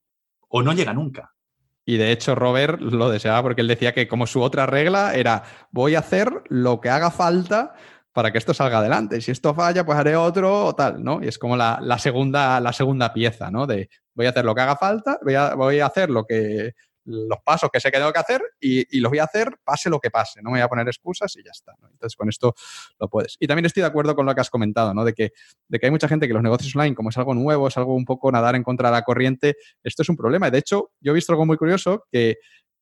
O 0.49 0.63
no 0.63 0.73
llega 0.73 0.93
nunca. 0.93 1.33
Y 1.87 1.97
de 1.97 2.11
hecho, 2.11 2.35
Robert 2.35 2.81
lo 2.81 3.09
deseaba 3.09 3.43
porque 3.43 3.63
él 3.63 3.69
decía 3.69 3.95
que 3.95 4.09
como 4.09 4.27
su 4.27 4.43
otra 4.43 4.67
regla 4.67 5.15
era, 5.15 5.45
voy 5.71 5.95
a 5.95 6.01
hacer 6.01 6.43
lo 6.49 6.81
que 6.81 6.91
haga 6.91 7.13
falta 7.13 7.75
para 8.13 8.33
que 8.33 8.39
esto 8.39 8.55
salga 8.55 8.79
adelante. 8.79 9.19
Y 9.19 9.21
si 9.21 9.31
esto 9.31 9.55
falla, 9.55 9.85
pues 9.85 9.99
haré 9.99 10.17
otro 10.17 10.67
o 10.67 10.75
tal, 10.75 11.03
¿no? 11.03 11.23
Y 11.23 11.29
es 11.29 11.39
como 11.39 11.57
la, 11.57 11.81
segunda, 11.99 12.61
la 12.61 12.73
segunda 12.73 13.13
pieza, 13.13 13.51
¿no? 13.51 13.67
De 13.67 13.89
voy 14.15 14.27
a 14.27 14.31
hacer 14.31 14.45
lo 14.45 14.55
que 14.55 14.61
haga 14.61 14.77
falta, 14.77 15.19
voy 15.23 15.35
a, 15.35 15.55
voy 15.55 15.81
a 15.81 15.87
hacer 15.87 16.11
lo 16.11 16.25
que, 16.25 16.75
los 17.05 17.39
pasos 17.45 17.71
que 17.73 17.81
sé 17.81 17.91
que 17.91 17.99
tengo 17.99 18.13
que 18.13 18.19
hacer 18.19 18.43
y, 18.61 19.01
los 19.01 19.11
voy 19.11 19.19
a 19.19 19.25
hacer 19.25 19.59
pase 19.65 19.91
lo 19.91 20.01
que 20.01 20.11
pase, 20.11 20.43
no 20.43 20.51
me 20.51 20.59
voy 20.59 20.65
a 20.65 20.69
poner 20.69 20.87
excusas 20.89 21.35
y 21.37 21.43
ya 21.43 21.51
está. 21.53 21.75
Entonces, 21.93 22.17
con 22.17 22.29
esto 22.29 22.55
lo 22.99 23.09
puedes. 23.09 23.37
Y 23.41 23.47
también 23.47 23.67
estoy 23.67 23.83
de 23.83 23.87
acuerdo 23.87 24.15
con 24.15 24.27
lo 24.27 24.35
que 24.35 24.41
has 24.41 24.51
comentado, 24.51 24.95
¿no? 24.95 25.05
De 25.05 25.13
que, 25.13 25.33
de 25.69 25.79
que 25.79 25.87
hay 25.87 25.93
mucha 25.93 26.09
gente 26.09 26.27
que 26.27 26.35
los 26.35 26.43
negocios 26.43 26.75
online, 26.75 26.95
como 26.95 27.11
es 27.11 27.19
algo 27.19 27.35
nuevo, 27.35 27.69
es 27.69 27.77
algo 27.77 27.95
un 27.95 28.05
poco 28.05 28.31
nadar 28.31 28.55
en 28.57 28.63
contra 28.63 28.89
de 28.89 28.97
la 28.97 29.03
corriente, 29.03 29.57
esto 29.83 30.03
es 30.03 30.09
un 30.09 30.17
problema. 30.17 30.49
Y 30.49 30.51
de 30.51 30.59
hecho, 30.59 30.93
yo 31.01 31.13
he 31.13 31.15
visto 31.15 31.33
algo 31.33 31.47
muy 31.47 31.57
curioso 31.57 32.07
que 32.11 32.39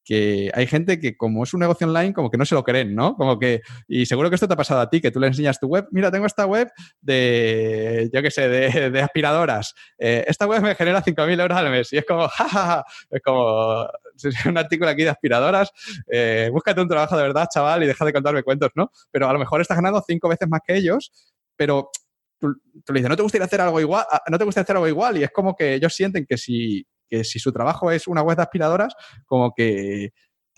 que 0.09 0.51
hay 0.55 0.67
gente 0.67 0.99
que 0.99 1.19
como 1.19 1.45
es 1.45 1.53
un 1.53 1.61
negocio 1.61 1.87
online, 1.87 2.15
como 2.15 2.31
que 2.31 2.39
no 2.39 2.47
se 2.47 2.55
lo 2.55 2.65
creen, 2.65 2.95
¿no? 2.95 3.15
Como 3.15 3.39
que, 3.39 3.61
y 3.87 4.07
seguro 4.07 4.31
que 4.31 4.37
esto 4.37 4.49
te 4.49 4.55
ha 4.55 4.57
pasado 4.57 4.81
a 4.81 4.89
ti, 4.89 5.03
que 5.03 5.11
tú 5.11 5.21
le 5.21 5.27
enseñas 5.27 5.61
tu 5.61 5.67
web, 5.67 5.87
mira, 5.91 6.11
tengo 6.11 6.25
esta 6.25 6.47
web 6.47 6.73
de, 7.03 8.09
yo 8.11 8.23
qué 8.23 8.31
sé, 8.31 8.49
de, 8.49 9.03
aspiradoras. 9.03 9.75
Eh, 9.99 10.25
esta 10.27 10.47
web 10.47 10.63
me 10.63 10.75
genera 10.75 11.05
5.000 11.05 11.39
euros 11.43 11.59
al 11.59 11.71
mes. 11.71 11.93
Y 11.93 11.99
es 11.99 12.07
como, 12.07 12.27
jajaja, 12.27 12.85
es 13.11 13.21
como 13.21 13.87
un 14.47 14.57
artículo 14.57 14.89
aquí 14.89 15.03
de 15.03 15.11
aspiradoras, 15.11 15.71
eh, 16.11 16.49
búscate 16.51 16.81
un 16.81 16.89
trabajo 16.89 17.15
de 17.15 17.25
verdad, 17.25 17.47
chaval, 17.53 17.83
y 17.83 17.87
deja 17.87 18.07
de 18.07 18.15
contarme 18.15 18.43
cuentos, 18.43 18.71
¿no? 18.77 18.91
Pero 19.11 19.29
a 19.29 19.33
lo 19.35 19.39
mejor 19.39 19.61
estás 19.61 19.77
ganando 19.77 20.03
cinco 20.09 20.31
veces 20.31 20.49
más 20.49 20.63
que 20.67 20.75
ellos, 20.75 21.13
pero 21.55 21.91
tú, 22.39 22.55
tú 22.83 22.95
le 22.95 23.01
dices, 23.01 23.11
¿no 23.11 23.17
te 23.17 23.23
gustaría 23.23 23.45
hacer 23.45 23.61
algo 23.61 23.79
igual? 23.79 24.07
Ah, 24.11 24.23
¿No 24.31 24.39
te 24.39 24.45
gustaría 24.45 24.65
hacer 24.65 24.77
algo 24.77 24.89
igual? 24.89 25.19
Y 25.19 25.25
es 25.25 25.31
como 25.31 25.55
que 25.55 25.75
ellos 25.75 25.95
sienten 25.95 26.25
que 26.25 26.39
si 26.39 26.87
que 27.09 27.25
si 27.25 27.39
su 27.39 27.53
trabajo 27.53 27.91
es 27.91 28.07
una 28.07 28.23
web 28.23 28.37
de 28.37 28.43
aspiradoras, 28.43 28.95
como 29.27 29.53
que, 29.55 30.13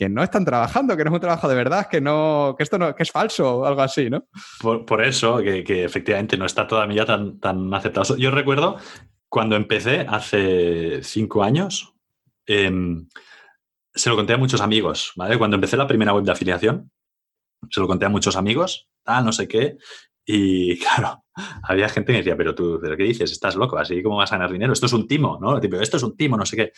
no 0.08 0.22
están 0.22 0.46
trabajando, 0.46 0.96
que 0.96 1.04
no 1.04 1.10
es 1.10 1.14
un 1.14 1.20
trabajo 1.20 1.46
de 1.46 1.54
verdad, 1.54 1.86
que 1.86 2.00
no, 2.00 2.54
que 2.56 2.62
esto 2.62 2.78
no, 2.78 2.94
que 2.94 3.02
es 3.02 3.10
falso 3.10 3.58
o 3.58 3.64
algo 3.66 3.82
así, 3.82 4.08
¿no? 4.08 4.24
Por, 4.86 5.04
eso, 5.04 5.38
que, 5.38 5.84
efectivamente 5.84 6.38
no 6.38 6.46
está 6.46 6.66
todavía 6.66 7.04
tan, 7.04 7.38
tan 7.38 7.72
aceptado. 7.74 8.16
Yo 8.16 8.30
recuerdo 8.30 8.78
cuando 9.28 9.56
empecé 9.56 10.06
hace 10.08 11.02
cinco 11.02 11.42
años, 11.42 11.94
em, 12.46 13.08
se 13.94 14.08
lo 14.08 14.16
conté 14.16 14.32
a 14.32 14.38
muchos 14.38 14.60
amigos, 14.60 15.12
¿vale? 15.16 15.38
Cuando 15.38 15.56
empecé 15.56 15.76
la 15.76 15.86
primera 15.86 16.14
web 16.14 16.24
de 16.24 16.32
afiliación, 16.32 16.90
se 17.70 17.80
lo 17.80 17.86
conté 17.86 18.06
a 18.06 18.10
muchos 18.10 18.36
amigos, 18.36 18.88
tal, 19.04 19.24
no 19.24 19.32
sé 19.32 19.46
qué, 19.48 19.76
y 20.24 20.78
claro, 20.80 21.24
había 21.62 21.88
gente 21.88 22.12
que 22.12 22.18
decía, 22.18 22.36
pero 22.36 22.54
tú, 22.54 22.78
¿pero 22.80 22.96
qué 22.96 23.04
dices? 23.04 23.30
Estás 23.32 23.56
loco, 23.56 23.78
así 23.78 24.02
cómo 24.02 24.16
vas 24.16 24.32
a 24.32 24.36
ganar 24.36 24.52
dinero. 24.52 24.72
Esto 24.72 24.86
es 24.86 24.92
un 24.92 25.06
timo, 25.06 25.38
¿no? 25.40 25.60
Tipo, 25.60 25.76
esto 25.76 25.96
es 25.96 26.02
un 26.02 26.16
timo, 26.16 26.36
no 26.36 26.46
sé 26.46 26.56
qué. 26.56 26.72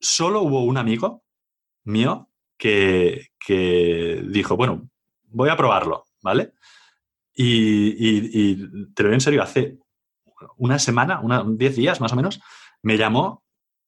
Solo 0.00 0.42
hubo 0.42 0.64
un 0.64 0.76
amigo 0.76 1.24
mío 1.84 2.28
que, 2.56 3.28
que 3.38 4.22
dijo, 4.28 4.56
bueno, 4.56 4.88
voy 5.30 5.48
a 5.48 5.56
probarlo, 5.56 6.04
¿vale? 6.22 6.52
Y, 7.40 8.56
te 8.94 9.02
lo 9.02 9.08
digo 9.08 9.14
en 9.14 9.20
serio, 9.20 9.42
hace 9.42 9.78
una 10.56 10.78
semana, 10.80 11.20
una, 11.20 11.44
10 11.46 11.76
días 11.76 12.00
más 12.00 12.12
o 12.12 12.16
menos, 12.16 12.40
me 12.82 12.96
llamó 12.96 13.44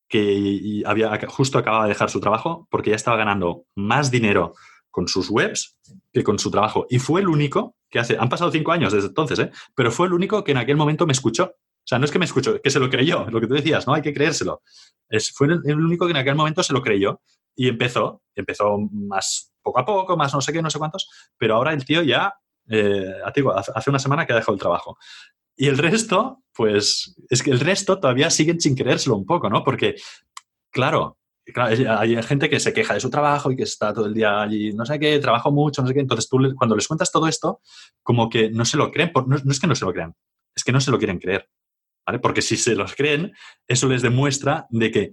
que 0.08 0.82
había, 0.86 1.18
justo 1.28 1.58
acababa 1.58 1.84
de 1.84 1.90
dejar 1.90 2.10
su 2.10 2.20
trabajo 2.20 2.68
porque 2.70 2.90
ya 2.90 2.96
estaba 2.96 3.16
ganando 3.16 3.64
más 3.74 4.10
dinero 4.10 4.54
con 4.90 5.08
sus 5.08 5.30
webs 5.30 5.76
que 6.12 6.22
con 6.22 6.38
su 6.38 6.50
trabajo. 6.50 6.86
Y 6.88 6.98
fue 6.98 7.20
el 7.20 7.28
único 7.28 7.76
que 7.88 7.98
hace, 7.98 8.16
han 8.18 8.28
pasado 8.28 8.50
cinco 8.50 8.72
años 8.72 8.92
desde 8.92 9.08
entonces, 9.08 9.38
¿eh? 9.38 9.50
pero 9.74 9.90
fue 9.90 10.06
el 10.06 10.12
único 10.12 10.44
que 10.44 10.52
en 10.52 10.58
aquel 10.58 10.76
momento 10.76 11.06
me 11.06 11.12
escuchó. 11.12 11.44
O 11.44 11.86
sea, 11.90 11.98
no 11.98 12.04
es 12.04 12.10
que 12.10 12.18
me 12.18 12.24
escuchó, 12.24 12.60
que 12.60 12.70
se 12.70 12.78
lo 12.78 12.90
creyó, 12.90 13.26
lo 13.30 13.40
que 13.40 13.46
tú 13.46 13.54
decías, 13.54 13.86
¿no? 13.86 13.94
Hay 13.94 14.02
que 14.02 14.12
creérselo. 14.12 14.62
Es, 15.08 15.32
fue 15.32 15.48
el, 15.48 15.76
único 15.76 16.06
que 16.06 16.12
en 16.12 16.18
aquel 16.18 16.34
momento 16.34 16.62
se 16.62 16.72
lo 16.72 16.82
creyó 16.82 17.20
y 17.56 17.68
empezó, 17.68 18.22
empezó 18.34 18.78
más 18.92 19.52
poco 19.62 19.80
a 19.80 19.84
poco, 19.84 20.16
más 20.16 20.32
no 20.32 20.40
sé 20.40 20.52
qué, 20.52 20.62
no 20.62 20.70
sé 20.70 20.78
cuántos, 20.78 21.08
pero 21.36 21.56
ahora 21.56 21.72
el 21.72 21.84
tío 21.84 22.02
ya, 22.02 22.34
eh, 22.68 23.12
hace 23.74 23.90
una 23.90 23.98
semana 23.98 24.26
que 24.26 24.32
ha 24.32 24.36
dejado 24.36 24.54
el 24.54 24.60
trabajo. 24.60 24.96
Y 25.56 25.66
el 25.66 25.78
resto, 25.78 26.42
pues 26.54 27.14
es 27.28 27.42
que 27.42 27.50
el 27.50 27.60
resto 27.60 27.98
todavía 27.98 28.30
siguen 28.30 28.60
sin 28.60 28.74
creérselo 28.76 29.16
un 29.16 29.26
poco, 29.26 29.50
¿no? 29.50 29.64
Porque, 29.64 29.96
claro, 30.70 31.18
hay 31.56 32.22
gente 32.22 32.48
que 32.48 32.60
se 32.60 32.72
queja 32.72 32.94
de 32.94 33.00
su 33.00 33.10
trabajo 33.10 33.50
y 33.50 33.56
que 33.56 33.64
está 33.64 33.92
todo 33.92 34.06
el 34.06 34.14
día 34.14 34.42
allí, 34.42 34.72
no 34.72 34.84
sé 34.84 34.98
qué, 34.98 35.18
trabajo 35.18 35.50
mucho, 35.52 35.82
no 35.82 35.88
sé 35.88 35.94
qué. 35.94 36.00
Entonces 36.00 36.28
tú 36.28 36.38
cuando 36.56 36.76
les 36.76 36.86
cuentas 36.86 37.10
todo 37.10 37.26
esto, 37.28 37.60
como 38.02 38.28
que 38.28 38.50
no 38.50 38.64
se 38.64 38.76
lo 38.76 38.90
creen, 38.90 39.12
no, 39.26 39.36
es 39.36 39.60
que 39.60 39.66
no 39.66 39.74
se 39.74 39.84
lo 39.84 39.92
crean, 39.92 40.14
es 40.54 40.64
que 40.64 40.72
no 40.72 40.80
se 40.80 40.90
lo 40.90 40.98
quieren 40.98 41.18
creer. 41.18 41.48
Porque 42.22 42.42
si 42.42 42.56
se 42.56 42.74
los 42.74 42.94
creen, 42.94 43.32
eso 43.68 43.88
les 43.88 44.02
demuestra 44.02 44.66
de 44.70 44.90
que 44.90 45.12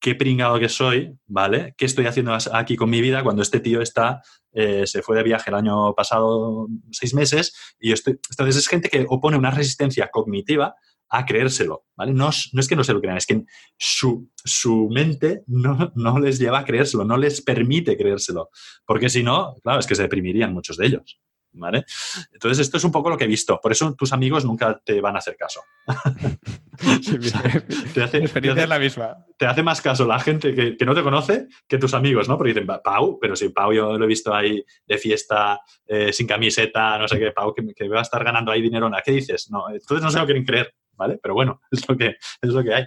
qué 0.00 0.14
pringado 0.14 0.60
que 0.60 0.68
soy, 0.68 1.18
¿vale? 1.24 1.74
¿Qué 1.78 1.86
estoy 1.86 2.04
haciendo 2.04 2.36
aquí 2.52 2.76
con 2.76 2.90
mi 2.90 3.00
vida 3.00 3.22
cuando 3.22 3.40
este 3.40 3.58
tío 3.60 3.80
está, 3.80 4.20
eh, 4.52 4.86
se 4.86 5.00
fue 5.00 5.16
de 5.16 5.22
viaje 5.22 5.48
el 5.48 5.56
año 5.56 5.94
pasado 5.94 6.68
seis 6.90 7.14
meses 7.14 7.74
y 7.78 7.92
estoy... 7.92 8.20
Entonces 8.28 8.56
es 8.56 8.68
gente 8.68 8.90
que 8.90 9.06
opone 9.08 9.38
una 9.38 9.50
resistencia 9.50 10.10
cognitiva 10.12 10.74
a 11.18 11.24
creérselo, 11.24 11.84
¿vale? 11.96 12.12
No, 12.12 12.30
no 12.52 12.60
es 12.60 12.68
que 12.68 12.76
no 12.76 12.84
se 12.84 12.92
lo 12.92 13.00
crean, 13.00 13.16
es 13.16 13.26
que 13.26 13.44
su, 13.76 14.30
su 14.36 14.88
mente 14.90 15.42
no, 15.46 15.92
no, 15.94 16.18
les 16.18 16.38
lleva 16.38 16.60
a 16.60 16.64
creérselo, 16.64 17.04
no 17.04 17.16
les 17.16 17.40
permite 17.40 17.96
creérselo, 17.96 18.50
porque 18.84 19.08
si 19.08 19.22
no, 19.22 19.56
claro, 19.62 19.80
es 19.80 19.86
que 19.86 19.94
se 19.94 20.02
deprimirían 20.02 20.52
muchos 20.52 20.76
de 20.76 20.86
ellos. 20.86 21.18
¿vale? 21.54 21.84
Entonces, 22.32 22.58
esto 22.58 22.76
es 22.76 22.84
un 22.84 22.92
poco 22.92 23.08
lo 23.08 23.16
que 23.16 23.24
he 23.24 23.28
visto. 23.28 23.58
Por 23.60 23.72
eso 23.72 23.94
tus 23.94 24.12
amigos 24.12 24.44
nunca 24.44 24.80
te 24.84 25.00
van 25.00 25.16
a 25.16 25.18
hacer 25.18 25.36
caso. 25.36 25.60
te 27.94 28.02
hace, 28.02 28.18
experiencia 28.18 28.66
la 28.66 28.78
misma. 28.78 29.24
Te 29.36 29.46
hace 29.46 29.62
más 29.62 29.80
caso 29.80 30.06
la 30.06 30.20
gente 30.20 30.54
que, 30.54 30.84
no 30.84 30.94
te 30.94 31.02
conoce 31.02 31.48
que 31.66 31.78
tus 31.78 31.94
amigos, 31.94 32.28
¿no? 32.28 32.36
Porque 32.36 32.52
dicen, 32.52 32.68
Pau, 32.82 33.18
pero 33.20 33.36
si 33.36 33.48
Pau 33.48 33.72
yo 33.72 33.96
lo 33.96 34.04
he 34.04 34.08
visto 34.08 34.34
ahí 34.34 34.64
de 34.86 34.98
fiesta, 34.98 35.60
eh, 35.86 36.12
sin 36.12 36.26
camiseta, 36.26 36.98
no 36.98 37.08
sé 37.08 37.18
qué, 37.18 37.30
Pau, 37.30 37.54
que, 37.54 37.88
va 37.88 38.00
a 38.00 38.02
estar 38.02 38.22
ganando 38.24 38.52
ahí 38.52 38.60
dinero. 38.60 38.90
¿Qué 39.04 39.12
dices? 39.12 39.50
No, 39.50 39.68
entonces 39.70 40.02
no 40.02 40.10
se 40.10 40.18
lo 40.18 40.24
quieren 40.24 40.44
creer, 40.44 40.74
¿vale? 40.96 41.18
Pero 41.22 41.34
bueno, 41.34 41.60
es 41.70 41.88
lo 41.88 41.96
que, 41.96 42.16
es 42.42 42.50
lo 42.50 42.62
que 42.62 42.74
hay. 42.74 42.86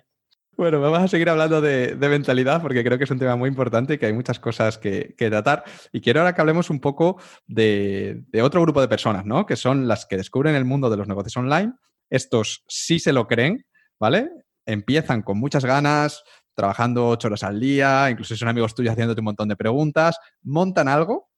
Bueno, 0.57 0.81
vamos 0.81 0.99
a 0.99 1.07
seguir 1.07 1.29
hablando 1.29 1.61
de, 1.61 1.95
mentalidad 1.95 2.63
porque 2.63 2.83
creo 2.83 2.97
que 2.97 3.03
es 3.03 3.11
un 3.11 3.19
tema 3.19 3.35
muy 3.35 3.47
importante 3.47 3.93
y 3.93 3.97
que 3.99 4.07
hay 4.07 4.13
muchas 4.13 4.39
cosas 4.39 4.79
que, 4.79 5.13
tratar. 5.15 5.63
Y 5.91 6.01
quiero 6.01 6.21
ahora 6.21 6.33
que 6.33 6.41
hablemos 6.41 6.71
un 6.71 6.79
poco 6.79 7.21
de, 7.45 8.23
otro 8.41 8.61
grupo 8.63 8.81
de 8.81 8.87
personas, 8.87 9.23
¿no? 9.23 9.45
Que 9.45 9.55
son 9.55 9.87
las 9.87 10.07
que 10.07 10.17
descubren 10.17 10.55
el 10.55 10.65
mundo 10.65 10.89
de 10.89 10.97
los 10.97 11.07
negocios 11.07 11.37
online. 11.37 11.73
Estos 12.09 12.63
sí 12.67 12.97
se 12.97 13.13
lo 13.13 13.27
creen, 13.27 13.67
¿vale? 13.99 14.31
Empiezan 14.65 15.21
con 15.21 15.37
muchas 15.37 15.63
ganas, 15.63 16.23
trabajando 16.55 17.07
ocho 17.07 17.27
horas 17.27 17.43
al 17.43 17.59
día, 17.59 18.09
incluso 18.09 18.35
son 18.35 18.47
amigos 18.47 18.73
tuyos 18.73 18.93
haciéndote 18.93 19.21
un 19.21 19.25
montón 19.25 19.49
de 19.49 19.55
preguntas, 19.55 20.17
montan 20.41 20.87
algo, 20.87 21.29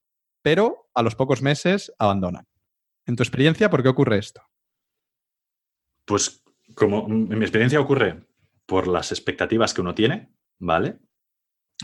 pero 0.41 0.89
a 0.93 1.03
los 1.03 1.15
pocos 1.15 1.41
meses 1.41 1.91
abandonan. 1.99 2.47
En 3.05 3.17
tu 3.17 3.23
experiencia, 3.23 3.69
¿por 3.69 3.83
qué 3.83 3.89
ocurre 3.89 4.17
esto? 4.17 4.41
Pues 6.05 6.41
como 6.79 7.05
en 7.07 7.37
mi 7.37 7.43
experiencia 7.43 7.79
ocurre 7.79 8.23
por 8.65 8.87
las 8.87 9.11
expectativas 9.11 9.73
que 9.73 9.81
uno 9.81 9.93
tiene, 9.93 10.33
¿vale? 10.59 10.99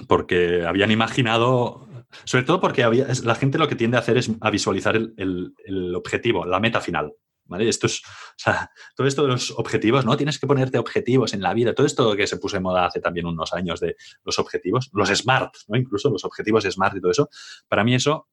Porque 0.08 0.66
habían 0.66 0.90
imaginado, 0.90 1.88
sobre 2.24 2.46
todo 2.46 2.62
porque 2.62 2.84
había, 2.84 3.08
la 3.24 3.36
gente 3.36 3.58
lo 3.58 3.68
que 3.68 3.76
tiende 3.76 3.98
a 3.98 4.00
hacer 4.00 4.18
es 4.18 4.32
a 4.40 4.50
visualizar 4.50 4.96
el, 4.96 5.94
objetivo, 5.96 6.46
la 6.46 6.60
meta 6.60 6.80
final. 6.80 7.14
¿Vale? 7.48 7.70
Esto 7.70 7.86
es, 7.86 8.02
o 8.04 8.38
sea, 8.38 8.72
todo 8.96 9.06
esto 9.06 9.22
de 9.22 9.28
los 9.28 9.52
objetivos, 9.52 10.04
¿no? 10.04 10.18
Tienes 10.18 10.40
que 10.40 10.48
ponerte 10.48 10.80
objetivos 10.80 11.36
en 11.36 11.44
la 11.44 11.54
vida. 11.54 11.76
Todo 11.76 11.86
esto 11.86 12.16
que 12.16 12.26
se 12.26 12.38
puso 12.38 12.58
en 12.58 12.64
moda 12.64 12.88
hace 12.88 13.02
también 13.02 13.28
unos 13.28 13.54
años 13.54 13.80
de 13.80 13.98
los 14.24 14.40
objetivos, 14.40 14.90
los 14.94 15.10
SMART, 15.10 15.54
¿no? 15.68 15.78
Incluso 15.78 16.10
los 16.10 16.26
objetivos 16.26 16.64
SMART 16.64 16.96
y 16.96 17.02
todo 17.02 17.12
eso. 17.12 17.30
Para 17.68 17.84
mí 17.84 17.94
eso 17.94 18.30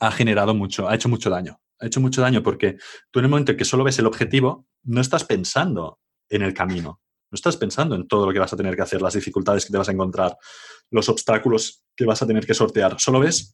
ha 0.00 0.10
generado 0.10 0.54
mucho, 0.54 0.88
ha 0.88 0.94
hecho 0.94 1.08
mucho 1.08 1.30
daño. 1.30 1.60
Ha 1.78 1.86
hecho 1.86 2.00
mucho 2.00 2.20
daño 2.20 2.42
porque 2.42 2.76
tú 3.10 3.20
en 3.20 3.26
el 3.26 3.30
momento 3.30 3.52
en 3.52 3.58
que 3.58 3.64
solo 3.64 3.84
ves 3.84 3.98
el 3.98 4.06
objetivo, 4.06 4.66
no 4.82 5.00
estás 5.00 5.24
pensando 5.24 5.98
en 6.28 6.42
el 6.42 6.52
camino. 6.52 7.00
No 7.30 7.36
estás 7.36 7.56
pensando 7.56 7.94
en 7.94 8.08
todo 8.08 8.26
lo 8.26 8.32
que 8.32 8.38
vas 8.38 8.52
a 8.52 8.56
tener 8.56 8.74
que 8.74 8.82
hacer, 8.82 9.00
las 9.00 9.14
dificultades 9.14 9.64
que 9.64 9.70
te 9.70 9.78
vas 9.78 9.88
a 9.88 9.92
encontrar, 9.92 10.36
los 10.90 11.08
obstáculos 11.08 11.84
que 11.96 12.04
vas 12.04 12.20
a 12.22 12.26
tener 12.26 12.44
que 12.44 12.54
sortear. 12.54 12.96
Solo 12.98 13.20
ves 13.20 13.52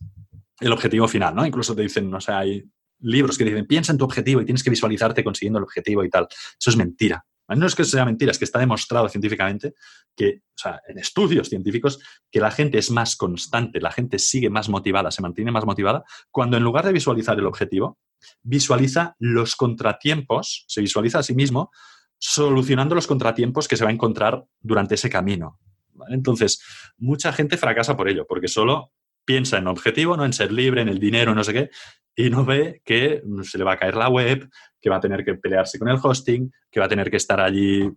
el 0.60 0.72
objetivo 0.72 1.06
final, 1.06 1.34
¿no? 1.34 1.44
Incluso 1.44 1.76
te 1.76 1.82
dicen, 1.82 2.08
no 2.08 2.20
sé, 2.20 2.32
hay 2.32 2.64
libros 3.00 3.36
que 3.36 3.44
dicen, 3.44 3.66
piensa 3.66 3.92
en 3.92 3.98
tu 3.98 4.04
objetivo 4.04 4.40
y 4.40 4.44
tienes 4.46 4.62
que 4.62 4.70
visualizarte 4.70 5.22
consiguiendo 5.22 5.58
el 5.58 5.64
objetivo 5.64 6.02
y 6.04 6.08
tal. 6.08 6.26
Eso 6.58 6.70
es 6.70 6.76
mentira. 6.76 7.24
No 7.48 7.66
es 7.66 7.74
que 7.74 7.84
sea 7.84 8.04
mentira, 8.04 8.32
es 8.32 8.38
que 8.38 8.44
está 8.44 8.58
demostrado 8.58 9.08
científicamente 9.08 9.74
que, 10.16 10.40
o 10.44 10.58
sea, 10.58 10.80
en 10.88 10.98
estudios 10.98 11.48
científicos, 11.48 12.00
que 12.30 12.40
la 12.40 12.50
gente 12.50 12.78
es 12.78 12.90
más 12.90 13.16
constante, 13.16 13.80
la 13.80 13.92
gente 13.92 14.18
sigue 14.18 14.50
más 14.50 14.68
motivada, 14.68 15.10
se 15.10 15.22
mantiene 15.22 15.52
más 15.52 15.64
motivada, 15.64 16.04
cuando 16.30 16.56
en 16.56 16.64
lugar 16.64 16.84
de 16.84 16.92
visualizar 16.92 17.38
el 17.38 17.46
objetivo, 17.46 17.98
visualiza 18.42 19.14
los 19.18 19.54
contratiempos, 19.54 20.64
se 20.66 20.80
visualiza 20.80 21.20
a 21.20 21.22
sí 21.22 21.34
mismo 21.34 21.70
solucionando 22.18 22.94
los 22.94 23.06
contratiempos 23.06 23.68
que 23.68 23.76
se 23.76 23.84
va 23.84 23.90
a 23.90 23.92
encontrar 23.92 24.44
durante 24.60 24.94
ese 24.94 25.10
camino. 25.10 25.60
Entonces, 26.08 26.62
mucha 26.96 27.32
gente 27.32 27.56
fracasa 27.56 27.96
por 27.96 28.08
ello, 28.08 28.26
porque 28.26 28.48
solo 28.48 28.92
piensa 29.24 29.58
en 29.58 29.66
objetivo, 29.66 30.16
no 30.16 30.24
en 30.24 30.32
ser 30.32 30.52
libre, 30.52 30.82
en 30.82 30.88
el 30.88 30.98
dinero, 30.98 31.34
no 31.34 31.44
sé 31.44 31.52
qué, 31.52 31.70
y 32.14 32.30
no 32.30 32.44
ve 32.44 32.80
que 32.84 33.22
se 33.42 33.58
le 33.58 33.64
va 33.64 33.72
a 33.72 33.78
caer 33.78 33.96
la 33.96 34.08
web, 34.08 34.48
que 34.86 34.90
va 34.90 34.98
a 34.98 35.00
tener 35.00 35.24
que 35.24 35.34
pelearse 35.34 35.80
con 35.80 35.88
el 35.88 35.98
hosting, 36.00 36.52
que 36.70 36.78
va 36.78 36.86
a 36.86 36.88
tener 36.88 37.10
que 37.10 37.16
estar 37.16 37.40
allí 37.40 37.90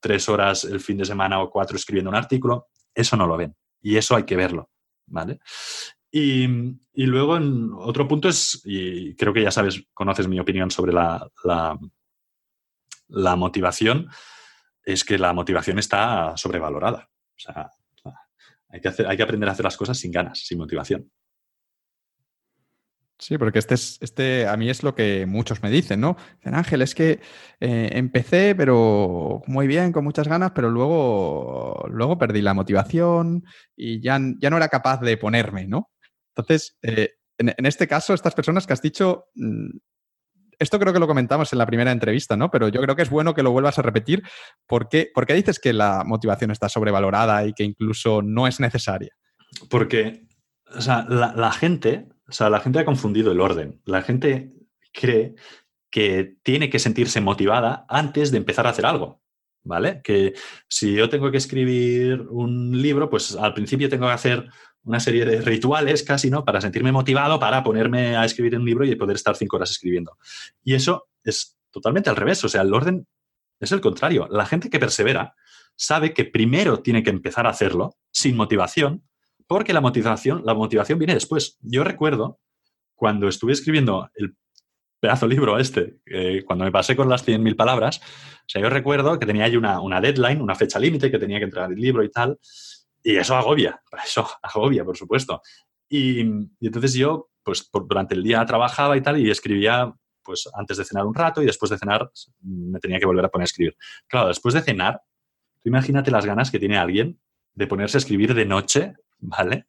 tres 0.00 0.26
horas 0.30 0.64
el 0.64 0.80
fin 0.80 0.96
de 0.96 1.04
semana 1.04 1.42
o 1.42 1.50
cuatro 1.50 1.76
escribiendo 1.76 2.08
un 2.08 2.16
artículo. 2.16 2.68
Eso 2.94 3.14
no 3.14 3.26
lo 3.26 3.36
ven. 3.36 3.54
Y 3.82 3.96
eso 3.96 4.16
hay 4.16 4.24
que 4.24 4.36
verlo. 4.36 4.70
¿Vale? 5.06 5.40
Y, 6.10 6.46
luego, 6.94 7.36
en 7.36 7.70
otro 7.74 8.08
punto 8.08 8.28
es, 8.28 8.62
y 8.64 9.14
creo 9.16 9.34
que 9.34 9.42
ya 9.42 9.50
sabes, 9.50 9.84
conoces 9.92 10.28
mi 10.28 10.40
opinión 10.40 10.70
sobre 10.70 10.92
la 10.92 11.30
la 13.10 13.36
motivación 13.36 14.08
es 14.82 15.04
que 15.04 15.18
la 15.18 15.32
motivación 15.32 15.78
está 15.78 16.36
sobrevalorada. 16.36 17.08
O 17.36 17.38
sea, 17.38 17.70
hay 18.68 18.80
que, 18.80 18.88
hay 19.06 19.16
que 19.16 19.22
aprender 19.22 19.48
a 19.48 19.52
hacer 19.52 19.64
las 19.64 19.76
cosas 19.76 19.98
sin 19.98 20.12
ganas, 20.12 20.38
sin 20.40 20.58
motivación. 20.58 21.10
Sí, 23.20 23.36
porque 23.38 23.58
este, 23.58 23.74
es, 23.74 23.98
este 24.00 24.48
a 24.48 24.56
mí 24.56 24.70
es 24.70 24.82
lo 24.82 24.94
que 24.94 25.26
muchos 25.26 25.62
me 25.62 25.70
dicen, 25.70 26.00
¿no? 26.00 26.16
Dicen, 26.38 26.54
Ángel, 26.54 26.82
es 26.82 26.94
que 26.94 27.20
eh, 27.60 27.90
empecé, 27.92 28.54
pero 28.54 29.42
muy 29.46 29.66
bien, 29.66 29.92
con 29.92 30.04
muchas 30.04 30.26
ganas, 30.26 30.52
pero 30.54 30.70
luego, 30.70 31.86
luego 31.90 32.18
perdí 32.18 32.40
la 32.40 32.54
motivación 32.54 33.44
y 33.76 34.00
ya, 34.00 34.18
ya 34.40 34.50
no 34.50 34.56
era 34.56 34.68
capaz 34.68 35.00
de 35.02 35.18
ponerme, 35.18 35.66
¿no? 35.66 35.90
Entonces, 36.34 36.78
eh, 36.82 37.10
en, 37.38 37.54
en, 37.56 37.66
este 37.66 37.86
caso, 37.86 38.14
estas 38.14 38.34
personas 38.34 38.66
que 38.66 38.72
has 38.72 38.82
dicho, 38.82 39.26
mm, 39.34 39.68
esto 40.60 40.78
creo 40.78 40.92
que 40.92 40.98
lo 40.98 41.06
comentamos 41.06 41.52
en 41.52 41.58
la 41.58 41.66
primera 41.66 41.90
entrevista, 41.90 42.36
¿no? 42.36 42.50
Pero 42.50 42.68
yo 42.68 42.82
creo 42.82 42.94
que 42.94 43.02
es 43.02 43.10
bueno 43.10 43.34
que 43.34 43.42
lo 43.42 43.50
vuelvas 43.50 43.78
a 43.78 43.82
repetir. 43.82 44.22
¿Por 44.66 44.88
qué, 44.88 45.10
dices 45.34 45.58
que 45.58 45.72
la 45.72 46.04
motivación 46.04 46.50
está 46.50 46.68
sobrevalorada 46.68 47.46
y 47.46 47.54
que 47.54 47.64
incluso 47.64 48.20
no 48.20 48.46
es 48.46 48.60
necesaria? 48.60 49.10
Porque, 49.70 50.26
o 50.76 50.82
sea, 50.82 51.06
la, 51.08 51.52
gente, 51.52 52.08
o 52.30 52.32
sea, 52.32 52.48
la 52.48 52.60
gente 52.60 52.78
ha 52.78 52.84
confundido 52.84 53.32
el 53.32 53.40
orden. 53.40 53.80
La 53.84 54.02
gente 54.02 54.52
cree 54.92 55.34
que 55.90 56.36
tiene 56.42 56.70
que 56.70 56.78
sentirse 56.78 57.20
motivada 57.20 57.84
antes 57.88 58.30
de 58.30 58.38
empezar 58.38 58.66
a 58.66 58.70
hacer 58.70 58.86
algo. 58.86 59.20
¿Vale? 59.62 60.00
Que 60.02 60.32
si 60.68 60.94
yo 60.94 61.10
tengo 61.10 61.30
que 61.30 61.36
escribir 61.36 62.22
un 62.30 62.80
libro, 62.80 63.10
pues 63.10 63.36
al 63.36 63.52
principio 63.52 63.90
tengo 63.90 64.06
que 64.06 64.12
hacer 64.12 64.48
una 64.84 65.00
serie 65.00 65.26
de 65.26 65.42
rituales 65.42 66.02
casi, 66.02 66.30
¿no? 66.30 66.46
Para 66.46 66.62
sentirme 66.62 66.92
motivado, 66.92 67.38
para 67.38 67.62
ponerme 67.62 68.16
a 68.16 68.24
escribir 68.24 68.56
un 68.56 68.64
libro 68.64 68.86
y 68.86 68.94
poder 68.94 69.16
estar 69.16 69.36
cinco 69.36 69.56
horas 69.56 69.70
escribiendo. 69.70 70.16
Y 70.64 70.74
eso 70.74 71.08
es 71.24 71.58
totalmente 71.70 72.08
al 72.08 72.16
revés, 72.16 72.42
o 72.42 72.48
sea, 72.48 72.62
el 72.62 72.72
orden 72.72 73.06
es 73.60 73.72
el 73.72 73.82
contrario. 73.82 74.28
La 74.30 74.46
gente 74.46 74.70
que 74.70 74.78
persevera 74.78 75.34
sabe 75.76 76.14
que 76.14 76.24
primero 76.24 76.80
tiene 76.80 77.02
que 77.02 77.10
empezar 77.10 77.46
a 77.46 77.50
hacerlo 77.50 77.96
sin 78.10 78.36
motivación, 78.36 79.02
porque 79.50 79.72
la 79.72 79.80
motivación, 79.80 80.42
la 80.44 80.54
motivación 80.54 81.00
viene 81.00 81.14
después. 81.14 81.58
Yo 81.60 81.82
recuerdo 81.82 82.38
cuando 82.94 83.26
estuve 83.26 83.50
escribiendo 83.50 84.08
el 84.14 84.36
pedazo 85.00 85.26
libro 85.26 85.58
este, 85.58 85.98
eh, 86.06 86.44
cuando 86.46 86.64
me 86.64 86.70
pasé 86.70 86.94
con 86.94 87.08
las 87.08 87.26
100.000 87.26 87.56
palabras, 87.56 87.98
o 87.98 88.44
sea, 88.46 88.62
yo 88.62 88.70
recuerdo 88.70 89.18
que 89.18 89.26
tenía 89.26 89.46
ahí 89.46 89.56
una, 89.56 89.80
una 89.80 90.00
deadline, 90.00 90.40
una 90.40 90.54
fecha 90.54 90.78
límite, 90.78 91.10
que 91.10 91.18
tenía 91.18 91.38
que 91.38 91.46
entregar 91.46 91.72
el 91.72 91.80
libro 91.80 92.04
y 92.04 92.12
tal, 92.12 92.38
y 93.02 93.16
eso 93.16 93.34
agobia, 93.34 93.82
eso 94.04 94.24
agobia, 94.40 94.84
por 94.84 94.96
supuesto. 94.96 95.42
Y, 95.88 96.20
entonces 96.60 96.94
yo, 96.94 97.30
pues 97.42 97.68
durante 97.72 98.14
el 98.14 98.22
día 98.22 98.46
trabajaba 98.46 98.96
y 98.96 99.00
tal 99.00 99.18
y 99.18 99.32
escribía 99.32 99.92
pues 100.22 100.48
antes 100.54 100.76
de 100.76 100.84
cenar 100.84 101.06
un 101.06 101.14
rato 101.14 101.42
y 101.42 101.46
después 101.46 101.70
de 101.70 101.78
cenar 101.78 102.08
me 102.42 102.78
tenía 102.78 103.00
que 103.00 103.06
volver 103.06 103.24
a 103.24 103.30
poner 103.30 103.42
a 103.42 103.46
escribir. 103.46 103.76
Claro, 104.06 104.28
después 104.28 104.54
de 104.54 104.62
cenar, 104.62 105.02
tú 105.58 105.70
imagínate 105.70 106.12
las 106.12 106.24
ganas 106.24 106.52
que 106.52 106.60
tiene 106.60 106.78
alguien 106.78 107.18
de 107.54 107.66
ponerse 107.66 107.96
a 107.96 107.98
escribir 107.98 108.32
de 108.32 108.46
noche, 108.46 108.94
¿vale? 109.20 109.66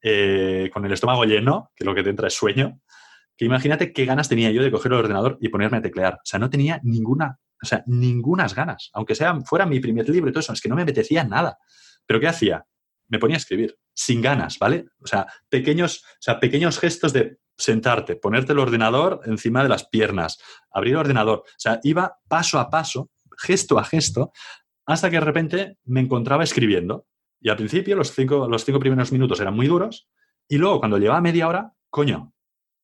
Eh, 0.00 0.70
con 0.72 0.84
el 0.84 0.92
estómago 0.92 1.24
lleno, 1.24 1.70
que 1.76 1.84
lo 1.84 1.94
que 1.94 2.02
te 2.02 2.10
entra 2.10 2.28
es 2.28 2.34
sueño, 2.34 2.80
que 3.36 3.44
imagínate 3.44 3.92
qué 3.92 4.04
ganas 4.04 4.28
tenía 4.28 4.50
yo 4.50 4.62
de 4.62 4.70
coger 4.70 4.92
el 4.92 4.98
ordenador 4.98 5.38
y 5.40 5.48
ponerme 5.48 5.78
a 5.78 5.82
teclear. 5.82 6.14
O 6.14 6.24
sea, 6.24 6.38
no 6.38 6.50
tenía 6.50 6.80
ninguna, 6.82 7.38
o 7.62 7.66
sea, 7.66 7.82
ningunas 7.86 8.54
ganas, 8.54 8.90
aunque 8.92 9.14
sea 9.14 9.40
fuera 9.42 9.66
mi 9.66 9.80
primer 9.80 10.08
libro 10.08 10.30
y 10.30 10.32
todo 10.32 10.40
eso, 10.40 10.52
es 10.52 10.60
que 10.60 10.68
no 10.68 10.76
me 10.76 10.82
apetecía 10.82 11.24
nada. 11.24 11.58
Pero 12.06 12.20
¿qué 12.20 12.28
hacía? 12.28 12.66
Me 13.08 13.18
ponía 13.18 13.36
a 13.36 13.38
escribir, 13.38 13.76
sin 13.94 14.20
ganas, 14.22 14.58
¿vale? 14.58 14.86
O 15.00 15.06
sea, 15.06 15.26
pequeños, 15.48 16.02
o 16.04 16.22
sea, 16.22 16.40
pequeños 16.40 16.78
gestos 16.78 17.12
de 17.12 17.38
sentarte, 17.56 18.16
ponerte 18.16 18.52
el 18.52 18.58
ordenador 18.58 19.20
encima 19.24 19.62
de 19.62 19.68
las 19.68 19.86
piernas, 19.88 20.38
abrir 20.70 20.94
el 20.94 21.00
ordenador. 21.00 21.38
O 21.40 21.58
sea, 21.58 21.78
iba 21.84 22.18
paso 22.28 22.58
a 22.58 22.70
paso, 22.70 23.10
gesto 23.38 23.78
a 23.78 23.84
gesto, 23.84 24.32
hasta 24.86 25.10
que 25.10 25.16
de 25.16 25.24
repente 25.24 25.78
me 25.84 26.00
encontraba 26.00 26.44
escribiendo. 26.44 27.06
Y 27.42 27.50
al 27.50 27.56
principio 27.56 27.96
los 27.96 28.12
cinco, 28.12 28.48
los 28.48 28.64
cinco 28.64 28.78
primeros 28.78 29.12
minutos 29.12 29.40
eran 29.40 29.54
muy 29.54 29.66
duros 29.66 30.08
y 30.48 30.58
luego 30.58 30.78
cuando 30.78 30.98
llevaba 30.98 31.20
media 31.20 31.48
hora, 31.48 31.74
coño, 31.90 32.32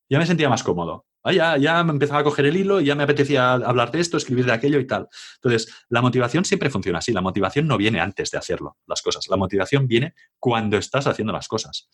ya 0.09 0.19
me 0.19 0.25
sentía 0.25 0.49
más 0.49 0.63
cómodo. 0.63 1.05
Ah, 1.23 1.33
ya, 1.33 1.57
ya 1.57 1.83
me 1.83 1.91
empezaba 1.91 2.21
a 2.21 2.23
coger 2.23 2.45
el 2.45 2.55
hilo 2.55 2.79
ya 2.79 2.95
me 2.95 3.03
apetecía 3.03 3.53
hablar 3.53 3.91
de 3.91 3.99
esto, 3.99 4.15
escribir 4.15 4.45
de 4.45 4.53
aquello 4.53 4.79
y 4.79 4.87
tal. 4.87 5.07
Entonces, 5.35 5.85
la 5.89 6.01
motivación 6.01 6.45
siempre 6.45 6.69
funciona 6.69 6.99
así. 6.99 7.11
La 7.11 7.21
motivación 7.21 7.67
no 7.67 7.77
viene 7.77 7.99
antes 7.99 8.31
de 8.31 8.37
hacerlo, 8.37 8.77
las 8.87 9.01
cosas. 9.01 9.27
La 9.27 9.35
motivación 9.35 9.87
viene 9.87 10.13
cuando 10.39 10.77
estás 10.77 11.07
haciendo 11.07 11.33
las 11.33 11.47
cosas. 11.47 11.89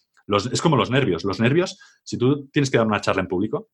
es 0.52 0.62
como 0.62 0.76
los 0.76 0.92
nervios. 0.92 1.24
Los 1.24 1.40
nervios, 1.40 1.80
si 2.04 2.18
tú 2.18 2.48
tienes 2.50 2.70
que 2.70 2.78
dar 2.78 2.86
una 2.86 3.02
charla 3.02 3.22
en 3.22 3.28
público, 3.28 3.70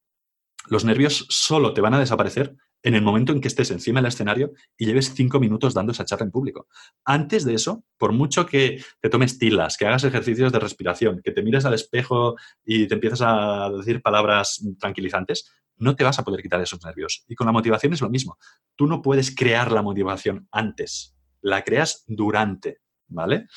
los 0.68 0.86
nervios 0.86 1.26
solo 1.30 1.74
te 1.74 1.82
van 1.82 1.94
a 1.94 2.00
desaparecer 2.00 2.56
en 2.84 2.96
el 2.96 3.02
momento 3.02 3.32
en 3.32 3.42
que 3.42 3.48
estés 3.48 3.72
encima 3.72 4.00
del 4.00 4.08
escenario 4.08 4.54
y 4.78 4.86
lleves 4.86 5.14
cinco 5.14 5.40
minutos 5.40 5.74
dando 5.74 5.92
esa 5.92 6.06
charla 6.06 6.26
en 6.26 6.32
público. 6.32 6.68
Antes 7.06 7.46
de 7.46 7.54
eso, 7.54 7.84
por 7.98 8.12
mucho 8.12 8.46
que 8.46 8.84
te 9.00 9.10
tomes 9.10 9.38
tilas, 9.38 9.78
que 9.78 9.86
hagas 9.86 10.04
ejercicios 10.04 10.52
de 10.52 10.60
respiración, 10.60 11.22
que 11.24 11.32
te 11.32 11.44
mires 11.44 11.66
al 11.66 11.74
espejo 11.74 12.36
y 12.66 12.88
te 12.88 12.96
empiezas 12.96 13.22
a 13.22 13.70
decir 13.70 14.02
palabras 14.02 14.66
tranquilizantes, 14.80 15.52
no 15.78 15.96
te 15.96 16.04
vas 16.04 16.20
a 16.20 16.24
poder 16.24 16.42
quitar 16.42 16.62
esos 16.62 16.84
nervios. 16.84 17.24
Y 17.28 17.36
con 17.36 17.46
la 17.46 17.54
motivación 17.54 17.94
es 17.94 18.02
lo 18.02 18.10
mismo. 18.10 18.38
Tú 18.76 18.88
no 18.88 19.02
puedes 19.02 19.36
crear 19.36 19.72
la 19.72 19.82
motivación 19.82 20.48
antes, 20.52 21.16
la 21.42 21.64
creas 21.64 22.04
durante, 22.08 22.80
¿vale? 23.08 23.48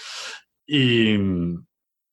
Y 0.66 1.14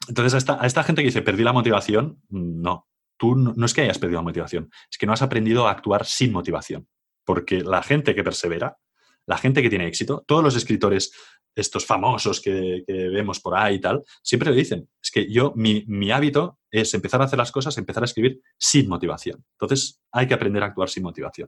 entonces 0.08 0.34
a 0.34 0.38
esta, 0.38 0.62
a 0.62 0.66
esta 0.66 0.84
gente 0.84 1.02
que 1.02 1.08
dice, 1.08 1.22
perdí 1.22 1.44
la 1.44 1.54
motivación, 1.54 2.22
no, 2.30 2.88
tú 3.22 3.36
no, 3.36 3.54
es 3.68 3.74
que 3.76 3.82
hayas 3.82 4.00
perdido 4.00 4.24
motivación, 4.24 4.72
es 4.90 4.98
que 4.98 5.06
no 5.06 5.14
has 5.14 5.22
aprendido 5.22 5.68
a 5.68 5.72
actuar 5.72 6.08
sin 6.08 6.32
motivación. 6.32 6.88
Porque 7.24 7.62
la 7.62 7.84
gente 7.84 8.16
que 8.16 8.24
persevera, 8.24 8.80
la 9.28 9.38
gente 9.38 9.62
que 9.62 9.70
tiene 9.70 9.86
éxito, 9.86 10.24
todos 10.26 10.44
los 10.44 10.56
escritores, 10.56 11.14
estos 11.54 11.86
famosos 11.86 12.42
que, 12.42 12.84
vemos 12.88 13.40
por 13.40 13.56
ahí 13.56 13.76
y 13.76 13.80
tal, 13.80 14.04
siempre 14.24 14.50
le 14.50 14.58
dicen, 14.58 14.90
es 15.00 15.12
que 15.12 15.32
yo, 15.32 15.54
mi, 15.56 15.86
mi, 15.88 16.10
hábito 16.10 16.58
es 16.72 16.96
empezar 16.96 17.22
a 17.22 17.26
hacer 17.26 17.38
las 17.38 17.52
cosas, 17.52 17.78
empezar 17.78 18.02
a 18.02 18.06
escribir 18.06 18.42
sin 18.58 18.90
motivación. 18.90 19.46
Entonces, 19.52 20.02
hay 20.12 20.28
que 20.28 20.34
aprender 20.34 20.64
a 20.64 20.68
actuar 20.68 20.90
sin 20.90 21.04
motivación. 21.04 21.48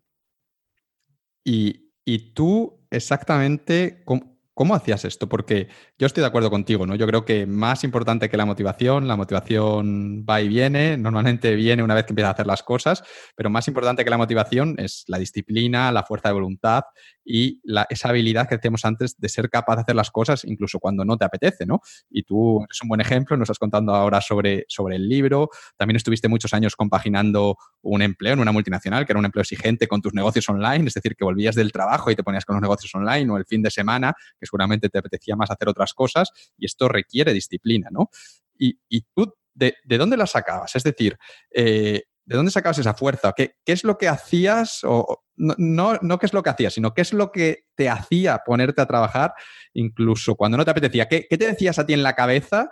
Y, 1.44 1.92
y 2.06 2.34
tú 2.34 2.86
exactamente, 2.92 4.04
¿Cómo 4.06 4.33
hacías 4.74 5.06
esto? 5.06 5.28
Porque 5.28 5.68
yo 5.98 6.08
estoy 6.08 6.22
de 6.22 6.28
acuerdo 6.28 6.50
contigo, 6.50 6.86
¿no? 6.86 6.96
Yo 6.96 7.08
creo 7.08 7.26
que 7.26 7.46
más 7.46 7.84
importante 7.84 8.30
que 8.30 8.38
la 8.38 8.46
motivación, 8.46 9.08
la 9.08 9.16
motivación 9.16 10.26
va 10.30 10.42
y 10.42 10.48
viene, 10.48 10.98
normalmente 10.98 11.56
viene 11.56 11.84
una 11.84 11.96
vez 11.96 12.06
que 12.06 12.12
empiezas 12.12 12.30
a 12.30 12.34
hacer 12.34 12.48
las 12.48 12.64
cosas, 12.64 13.04
pero 13.36 13.50
más 13.50 13.68
importante 13.68 14.04
que 14.04 14.10
la 14.10 14.18
motivación 14.18 14.76
es 14.78 15.04
la 15.08 15.18
disciplina, 15.18 15.92
la 15.92 16.04
fuerza 16.04 16.30
de 16.30 16.34
voluntad 16.34 16.84
y 17.26 17.62
esa 17.90 18.10
habilidad 18.10 18.48
que 18.48 18.56
decíamos 18.56 18.84
antes 18.86 19.18
de 19.18 19.30
ser 19.30 19.50
capaz 19.50 19.78
de 19.78 19.82
hacer 19.84 19.96
las 19.96 20.12
cosas 20.12 20.44
incluso 20.44 20.80
cuando 20.80 21.06
no 21.06 21.18
te 21.18 21.26
apetece, 21.26 21.66
¿no? 21.66 21.80
Y 22.10 22.24
tú 22.24 22.64
eres 22.64 22.82
un 22.82 22.90
buen 22.90 23.02
ejemplo, 23.02 23.38
nos 23.38 23.46
estás 23.46 23.60
contando 23.60 23.96
ahora 23.96 24.22
sobre, 24.22 24.66
sobre 24.68 24.98
el 24.98 25.08
libro, 25.08 25.50
también 25.78 25.96
estuviste 25.96 26.28
muchos 26.28 26.54
años 26.54 26.76
compaginando 26.76 27.58
un 27.82 28.02
empleo 28.02 28.34
en 28.34 28.40
una 28.40 28.52
multinacional, 28.52 29.06
que 29.06 29.14
era 29.14 29.20
un 29.20 29.26
empleo 29.26 29.42
exigente 29.42 29.88
con 29.88 30.02
tus 30.02 30.14
negocios 30.14 30.48
online, 30.50 30.88
es 30.88 30.94
decir, 30.94 31.16
que 31.16 31.24
volvías 31.24 31.56
del 31.56 31.72
trabajo 31.72 32.12
y 32.12 32.16
te 32.16 32.24
ponías 32.24 32.46
con 32.46 32.56
los 32.56 32.62
negocios 32.62 32.94
online 32.96 33.32
o 33.32 33.38
el 33.38 33.46
fin 33.46 33.62
de 33.62 33.72
semana 33.72 34.14
que 34.44 34.48
seguramente 34.48 34.90
te 34.90 35.00
apetecía 35.00 35.36
más 35.36 35.50
hacer 35.50 35.70
otras 35.70 35.94
cosas 35.94 36.30
y 36.58 36.66
esto 36.66 36.90
requiere 36.90 37.34
disciplina, 37.34 37.88
¿no? 37.92 38.10
Y, 38.58 39.02
tú, 39.14 39.34
de, 39.54 39.76
dónde 39.98 40.16
la 40.16 40.28
sacabas? 40.28 40.76
Es 40.76 40.84
decir, 40.84 41.18
eh, 41.52 42.04
¿de 42.26 42.36
dónde 42.36 42.52
sacabas 42.52 42.78
esa 42.78 42.94
fuerza? 42.94 43.34
¿Qué, 43.36 43.56
es 43.66 43.84
lo 43.84 43.98
que 43.98 44.08
hacías? 44.08 44.82
O, 44.84 45.24
no, 45.36 45.98
no, 46.02 46.20
qué 46.20 46.26
es 46.26 46.34
lo 46.34 46.44
que 46.44 46.50
hacías, 46.50 46.74
sino 46.74 46.94
qué 46.94 47.02
es 47.02 47.14
lo 47.14 47.32
que 47.32 47.66
te 47.76 47.90
hacía 47.90 48.42
ponerte 48.46 48.82
a 48.82 48.86
trabajar 48.86 49.34
incluso 49.74 50.36
cuando 50.36 50.58
no 50.58 50.66
te 50.66 50.72
apetecía. 50.72 51.08
¿Qué, 51.08 51.26
te 51.30 51.48
decías 51.48 51.80
a 51.80 51.86
ti 51.86 51.94
en 51.94 52.04
la 52.04 52.14
cabeza 52.14 52.70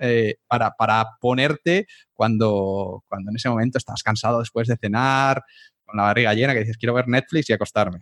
eh, 0.00 0.36
para, 0.46 0.70
para, 0.72 1.06
ponerte 1.20 1.86
cuando, 2.14 3.04
cuando 3.08 3.30
en 3.30 3.36
ese 3.36 3.48
momento 3.48 3.78
estabas 3.78 4.02
cansado 4.02 4.38
después 4.40 4.68
de 4.68 4.76
cenar, 4.76 5.42
con 5.84 5.96
la 5.96 6.04
barriga 6.04 6.34
llena, 6.34 6.54
que 6.54 6.60
dices, 6.60 6.78
quiero 6.78 6.94
ver 6.94 7.08
Netflix 7.08 7.50
y 7.50 7.52
acostarme? 7.52 8.00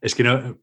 Es 0.00 0.14
que 0.14 0.24
no, 0.24 0.58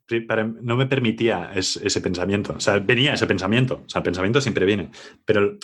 no 0.61 0.75
me 0.77 0.85
permitía 0.85 1.51
ese 1.53 2.01
pensamiento. 2.01 2.53
O 2.57 2.59
sea, 2.59 2.79
venía 2.79 3.13
ese 3.13 3.27
pensamiento. 3.27 3.83
O 3.85 3.89
sea, 3.89 3.99
el 3.99 4.03
pensamiento 4.03 4.41
siempre 4.41 4.65
viene. 4.65 4.91
Pero 5.25 5.57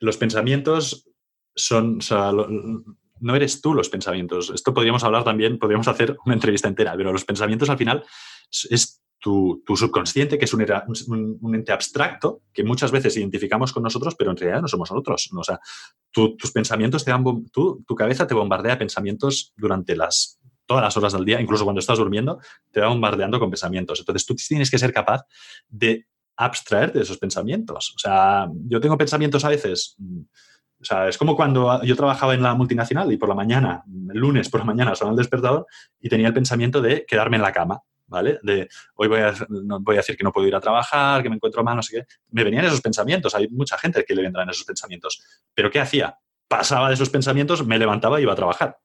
los 0.00 0.16
pensamientos 0.16 1.10
son. 1.54 1.98
O 1.98 2.02
sea, 2.02 2.32
no 2.32 3.36
eres 3.36 3.60
tú 3.60 3.74
los 3.74 3.88
pensamientos. 3.88 4.50
Esto 4.50 4.74
podríamos 4.74 5.04
hablar 5.04 5.24
también, 5.24 5.58
podríamos 5.58 5.88
hacer 5.88 6.16
una 6.24 6.34
entrevista 6.34 6.68
entera, 6.68 6.94
pero 6.96 7.12
los 7.12 7.24
pensamientos 7.24 7.70
al 7.70 7.78
final 7.78 8.04
es 8.70 9.02
tu, 9.18 9.62
subconsciente, 9.74 10.36
que 10.36 10.44
es 10.44 10.52
un, 10.52 11.54
ente 11.54 11.72
abstracto 11.72 12.42
que 12.52 12.62
muchas 12.62 12.90
veces 12.90 13.16
identificamos 13.16 13.72
con 13.72 13.82
nosotros, 13.82 14.14
pero 14.16 14.30
en 14.30 14.36
realidad 14.36 14.60
no 14.60 14.68
somos 14.68 14.90
nosotros. 14.90 15.30
O 15.34 15.42
sea, 15.42 15.58
tus 16.10 16.52
pensamientos 16.52 17.04
te 17.04 17.10
dan. 17.10 17.24
Tu, 17.50 17.82
tu 17.86 17.94
cabeza 17.94 18.26
te 18.26 18.34
bombardea 18.34 18.78
pensamientos 18.78 19.54
durante 19.56 19.96
las 19.96 20.38
todas 20.66 20.82
las 20.82 20.96
horas 20.96 21.12
del 21.12 21.24
día, 21.24 21.40
incluso 21.40 21.64
cuando 21.64 21.80
estás 21.80 21.98
durmiendo, 21.98 22.40
te 22.70 22.80
va 22.80 22.88
bombardeando 22.88 23.38
con 23.38 23.50
pensamientos. 23.50 24.00
Entonces 24.00 24.26
tú 24.26 24.34
tienes 24.34 24.70
que 24.70 24.78
ser 24.78 24.92
capaz 24.92 25.22
de 25.68 26.06
abstraerte 26.36 26.98
de 26.98 27.04
esos 27.04 27.18
pensamientos. 27.18 27.92
O 27.94 27.98
sea, 27.98 28.48
yo 28.66 28.80
tengo 28.80 28.98
pensamientos 28.98 29.44
a 29.44 29.48
veces. 29.48 29.94
Mm, 29.98 30.20
o 30.80 30.84
sea, 30.84 31.08
es 31.08 31.16
como 31.16 31.36
cuando 31.36 31.82
yo 31.82 31.96
trabajaba 31.96 32.34
en 32.34 32.42
la 32.42 32.54
multinacional 32.54 33.10
y 33.10 33.16
por 33.16 33.28
la 33.28 33.34
mañana, 33.34 33.84
el 33.86 34.18
lunes 34.18 34.50
por 34.50 34.60
la 34.60 34.66
mañana 34.66 34.94
sonaba 34.94 35.14
el 35.14 35.18
despertador 35.18 35.66
y 36.00 36.08
tenía 36.08 36.28
el 36.28 36.34
pensamiento 36.34 36.82
de 36.82 37.06
quedarme 37.06 37.36
en 37.36 37.42
la 37.42 37.52
cama, 37.52 37.80
¿vale? 38.06 38.38
De 38.42 38.68
hoy 38.96 39.08
voy 39.08 39.20
a, 39.20 39.34
voy 39.48 39.96
a 39.96 39.98
decir 39.98 40.16
que 40.16 40.24
no 40.24 40.32
puedo 40.32 40.46
ir 40.46 40.54
a 40.54 40.60
trabajar, 40.60 41.22
que 41.22 41.30
me 41.30 41.36
encuentro 41.36 41.64
mal, 41.64 41.76
no 41.76 41.82
sé 41.82 41.98
qué. 41.98 42.06
Me 42.30 42.44
venían 42.44 42.66
esos 42.66 42.82
pensamientos. 42.82 43.34
Hay 43.34 43.48
mucha 43.48 43.78
gente 43.78 44.04
que 44.04 44.14
le 44.14 44.22
vendrán 44.22 44.50
esos 44.50 44.64
pensamientos. 44.64 45.22
Pero 45.54 45.70
¿qué 45.70 45.80
hacía? 45.80 46.18
Pasaba 46.48 46.88
de 46.88 46.94
esos 46.94 47.08
pensamientos, 47.08 47.66
me 47.66 47.78
levantaba 47.78 48.20
y 48.20 48.24
iba 48.24 48.32
a 48.32 48.36
trabajar. 48.36 48.76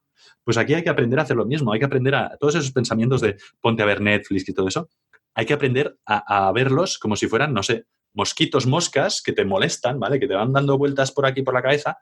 Pues 0.50 0.58
aquí 0.58 0.74
hay 0.74 0.82
que 0.82 0.90
aprender 0.90 1.16
a 1.16 1.22
hacer 1.22 1.36
lo 1.36 1.46
mismo, 1.46 1.72
hay 1.72 1.78
que 1.78 1.84
aprender 1.84 2.12
a 2.12 2.36
todos 2.36 2.56
esos 2.56 2.72
pensamientos 2.72 3.20
de 3.20 3.36
ponte 3.60 3.84
a 3.84 3.86
ver 3.86 4.00
Netflix 4.00 4.48
y 4.48 4.52
todo 4.52 4.66
eso, 4.66 4.88
hay 5.32 5.46
que 5.46 5.52
aprender 5.52 5.96
a, 6.04 6.50
verlos 6.50 6.98
como 6.98 7.14
si 7.14 7.28
fueran, 7.28 7.54
no 7.54 7.62
sé, 7.62 7.84
mosquitos, 8.14 8.66
moscas 8.66 9.22
que 9.22 9.32
te 9.32 9.44
molestan, 9.44 10.00
¿vale? 10.00 10.18
Que 10.18 10.26
te 10.26 10.34
van 10.34 10.52
dando 10.52 10.76
vueltas 10.76 11.12
por 11.12 11.24
aquí, 11.24 11.42
por 11.42 11.54
la 11.54 11.62
cabeza, 11.62 11.98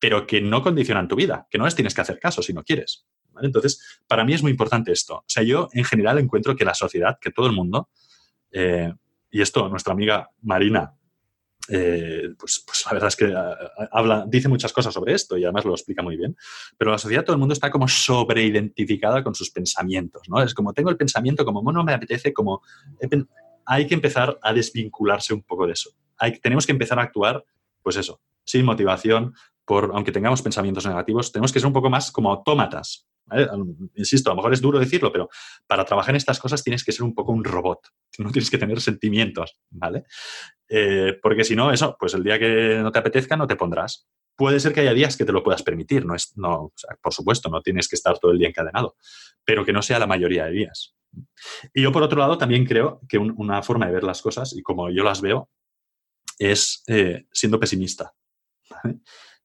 pero 0.00 0.26
que 0.26 0.40
no 0.40 0.64
condicionan 0.64 1.06
tu 1.06 1.14
vida, 1.14 1.46
que 1.48 1.58
no 1.58 1.64
les 1.64 1.76
tienes 1.76 1.94
que 1.94 2.00
hacer 2.00 2.18
caso 2.18 2.42
si 2.42 2.52
no 2.52 2.64
quieres. 2.64 3.06
Entonces, 3.40 4.00
para 4.08 4.24
mí 4.24 4.34
es 4.34 4.42
muy 4.42 4.50
importante 4.50 4.90
esto. 4.90 5.18
O 5.18 5.24
sea, 5.28 5.44
yo 5.44 5.68
en 5.72 5.84
general 5.84 6.18
encuentro 6.18 6.56
que 6.56 6.64
la 6.64 6.74
sociedad, 6.74 7.18
que 7.20 7.30
todo 7.30 7.46
el 7.46 7.52
mundo, 7.52 7.88
eh, 8.50 8.92
y 9.30 9.42
esto 9.42 9.68
nuestra 9.68 9.92
amiga 9.92 10.28
Marina 10.42 10.92
eh, 11.68 12.30
pues, 12.38 12.64
pues, 12.66 12.84
la 12.86 12.92
verdad 12.92 13.08
es 13.08 13.16
que 13.16 13.26
eh, 13.26 13.88
habla, 13.92 14.24
dice 14.26 14.48
muchas 14.48 14.72
cosas 14.72 14.92
sobre 14.92 15.14
esto 15.14 15.36
y 15.36 15.44
además 15.44 15.64
lo 15.64 15.72
explica 15.72 16.02
muy 16.02 16.16
bien. 16.16 16.36
Pero 16.76 16.90
la 16.90 16.98
sociedad, 16.98 17.24
todo 17.24 17.34
el 17.34 17.40
mundo 17.40 17.52
está 17.52 17.70
como 17.70 17.86
sobreidentificada 17.86 19.22
con 19.22 19.34
sus 19.34 19.50
pensamientos, 19.50 20.22
¿no? 20.28 20.42
Es 20.42 20.54
como 20.54 20.72
tengo 20.72 20.90
el 20.90 20.96
pensamiento, 20.96 21.44
como 21.44 21.70
no 21.72 21.84
me 21.84 21.92
apetece, 21.92 22.32
como 22.32 22.62
hay 23.66 23.86
que 23.86 23.94
empezar 23.94 24.38
a 24.42 24.52
desvincularse 24.52 25.34
un 25.34 25.42
poco 25.42 25.66
de 25.66 25.74
eso. 25.74 25.90
Hay, 26.18 26.38
tenemos 26.40 26.66
que 26.66 26.72
empezar 26.72 26.98
a 26.98 27.02
actuar, 27.02 27.44
pues 27.82 27.96
eso, 27.96 28.20
sin 28.44 28.64
motivación, 28.64 29.34
por, 29.64 29.92
aunque 29.94 30.12
tengamos 30.12 30.42
pensamientos 30.42 30.86
negativos, 30.86 31.30
tenemos 31.30 31.52
que 31.52 31.60
ser 31.60 31.68
un 31.68 31.72
poco 31.72 31.88
más 31.88 32.10
como 32.10 32.30
autómatas. 32.32 33.06
Insisto, 33.94 34.30
a 34.30 34.32
lo 34.32 34.36
mejor 34.36 34.52
es 34.52 34.60
duro 34.60 34.78
decirlo, 34.78 35.12
pero 35.12 35.28
para 35.66 35.84
trabajar 35.84 36.10
en 36.10 36.16
estas 36.16 36.40
cosas 36.40 36.64
tienes 36.64 36.84
que 36.84 36.92
ser 36.92 37.04
un 37.04 37.14
poco 37.14 37.32
un 37.32 37.44
robot. 37.44 37.88
No 38.18 38.30
tienes 38.30 38.50
que 38.50 38.58
tener 38.58 38.80
sentimientos, 38.80 39.58
¿vale? 39.70 40.04
Eh, 40.68 41.18
porque 41.22 41.44
si 41.44 41.56
no, 41.56 41.72
eso, 41.72 41.96
pues 41.98 42.12
el 42.12 42.22
día 42.22 42.38
que 42.38 42.78
no 42.82 42.92
te 42.92 42.98
apetezca 42.98 43.36
no 43.36 43.46
te 43.46 43.56
pondrás. 43.56 44.08
Puede 44.36 44.60
ser 44.60 44.72
que 44.72 44.80
haya 44.80 44.92
días 44.92 45.16
que 45.16 45.24
te 45.24 45.32
lo 45.32 45.42
puedas 45.42 45.62
permitir, 45.62 46.04
no 46.04 46.14
es, 46.14 46.36
no, 46.36 46.72
por 47.00 47.14
supuesto, 47.14 47.48
no 47.48 47.62
tienes 47.62 47.88
que 47.88 47.96
estar 47.96 48.18
todo 48.18 48.32
el 48.32 48.38
día 48.38 48.48
encadenado, 48.48 48.96
pero 49.44 49.64
que 49.64 49.72
no 49.72 49.80
sea 49.80 49.98
la 49.98 50.06
mayoría 50.06 50.46
de 50.46 50.52
días. 50.52 50.94
Y 51.74 51.82
yo, 51.82 51.92
por 51.92 52.02
otro 52.02 52.18
lado, 52.18 52.38
también 52.38 52.64
creo 52.66 53.00
que 53.08 53.18
una 53.18 53.62
forma 53.62 53.86
de 53.86 53.92
ver 53.92 54.04
las 54.04 54.22
cosas, 54.22 54.54
y 54.56 54.62
como 54.62 54.90
yo 54.90 55.02
las 55.02 55.20
veo, 55.20 55.50
es 56.38 56.82
eh, 56.86 57.26
siendo 57.32 57.60
pesimista. 57.60 58.14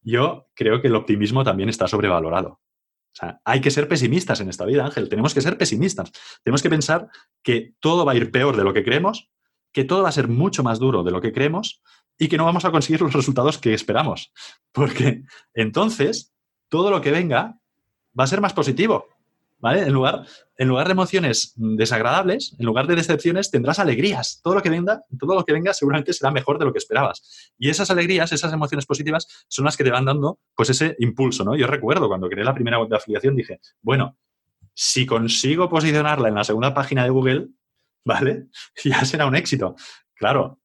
yo 0.01 0.47
creo 0.53 0.81
que 0.81 0.87
el 0.87 0.95
optimismo 0.95 1.43
también 1.43 1.69
está 1.69 1.87
sobrevalorado. 1.87 2.61
O 3.15 3.17
sea, 3.17 3.39
hay 3.45 3.61
que 3.61 3.71
ser 3.71 3.87
pesimistas 3.87 4.41
en 4.41 4.49
esta 4.49 4.65
vida, 4.65 4.83
Ángel. 4.83 5.07
Tenemos 5.07 5.33
que 5.33 5.39
ser 5.39 5.57
pesimistas. 5.57 6.11
Tenemos 6.43 6.61
que 6.61 6.69
pensar 6.69 7.07
que 7.41 7.73
todo 7.79 8.03
va 8.03 8.11
a 8.11 8.15
ir 8.15 8.29
peor 8.29 8.57
de 8.57 8.65
lo 8.65 8.73
que 8.73 8.83
creemos, 8.83 9.29
que 9.71 9.85
todo 9.85 10.03
va 10.03 10.09
a 10.09 10.11
ser 10.11 10.27
mucho 10.27 10.63
más 10.63 10.79
duro 10.79 11.01
de 11.01 11.11
lo 11.11 11.21
que 11.21 11.31
creemos 11.31 11.81
y 12.17 12.27
que 12.27 12.37
no 12.37 12.43
vamos 12.43 12.65
a 12.65 12.71
conseguir 12.71 13.01
los 13.01 13.13
resultados 13.13 13.57
que 13.57 13.73
esperamos. 13.73 14.33
Porque 14.73 15.23
entonces 15.53 16.33
todo 16.67 16.91
lo 16.91 16.99
que 16.99 17.11
venga 17.11 17.57
va 18.19 18.25
a 18.25 18.27
ser 18.27 18.41
más 18.41 18.51
positivo. 18.51 19.07
¿Vale? 19.57 19.81
En 19.81 19.93
lugar, 19.93 20.25
en 20.57 20.67
lugar 20.67 20.87
de 20.87 20.91
emociones 20.91 21.53
desagradables, 21.55 22.55
en 22.59 22.65
lugar 22.65 22.87
de 22.87 22.95
decepciones, 22.95 23.49
tendrás 23.49 23.79
alegrías. 23.79 24.41
Todo 24.43 24.55
lo 24.55 24.61
que 24.61 24.69
venga, 24.69 25.03
todo 25.17 25.33
lo 25.33 25.43
que 25.43 25.53
venga 25.53 25.73
seguramente 25.73 26.13
será 26.13 26.29
mejor 26.29 26.59
de 26.59 26.65
lo 26.65 26.73
que 26.73 26.77
esperabas. 26.77 27.53
Y 27.57 27.69
esas 27.69 27.89
alegrías, 27.89 28.31
esas 28.31 28.53
emociones 28.53 28.85
positivas, 28.85 29.45
son 29.47 29.65
las 29.65 29.77
que 29.77 29.83
te 29.83 29.91
van 29.91 30.05
dando 30.05 30.39
pues 30.55 30.69
ese 30.69 30.95
impulso, 30.99 31.43
¿no? 31.43 31.55
Yo 31.55 31.67
recuerdo 31.67 32.07
cuando 32.07 32.29
creé 32.29 32.43
la 32.43 32.53
primera 32.53 32.79
web 32.79 32.89
de 32.89 32.97
afiliación, 32.97 33.35
dije, 33.35 33.59
bueno, 33.81 34.17
si 34.73 35.05
consigo 35.05 35.69
posicionarla 35.69 36.27
en 36.27 36.35
la 36.35 36.43
segunda 36.43 36.73
página 36.73 37.03
de 37.03 37.09
Google, 37.09 37.47
¿vale? 38.05 38.47
Ya 38.83 39.03
será 39.05 39.25
un 39.25 39.35
éxito. 39.35 39.75
Claro, 40.13 40.59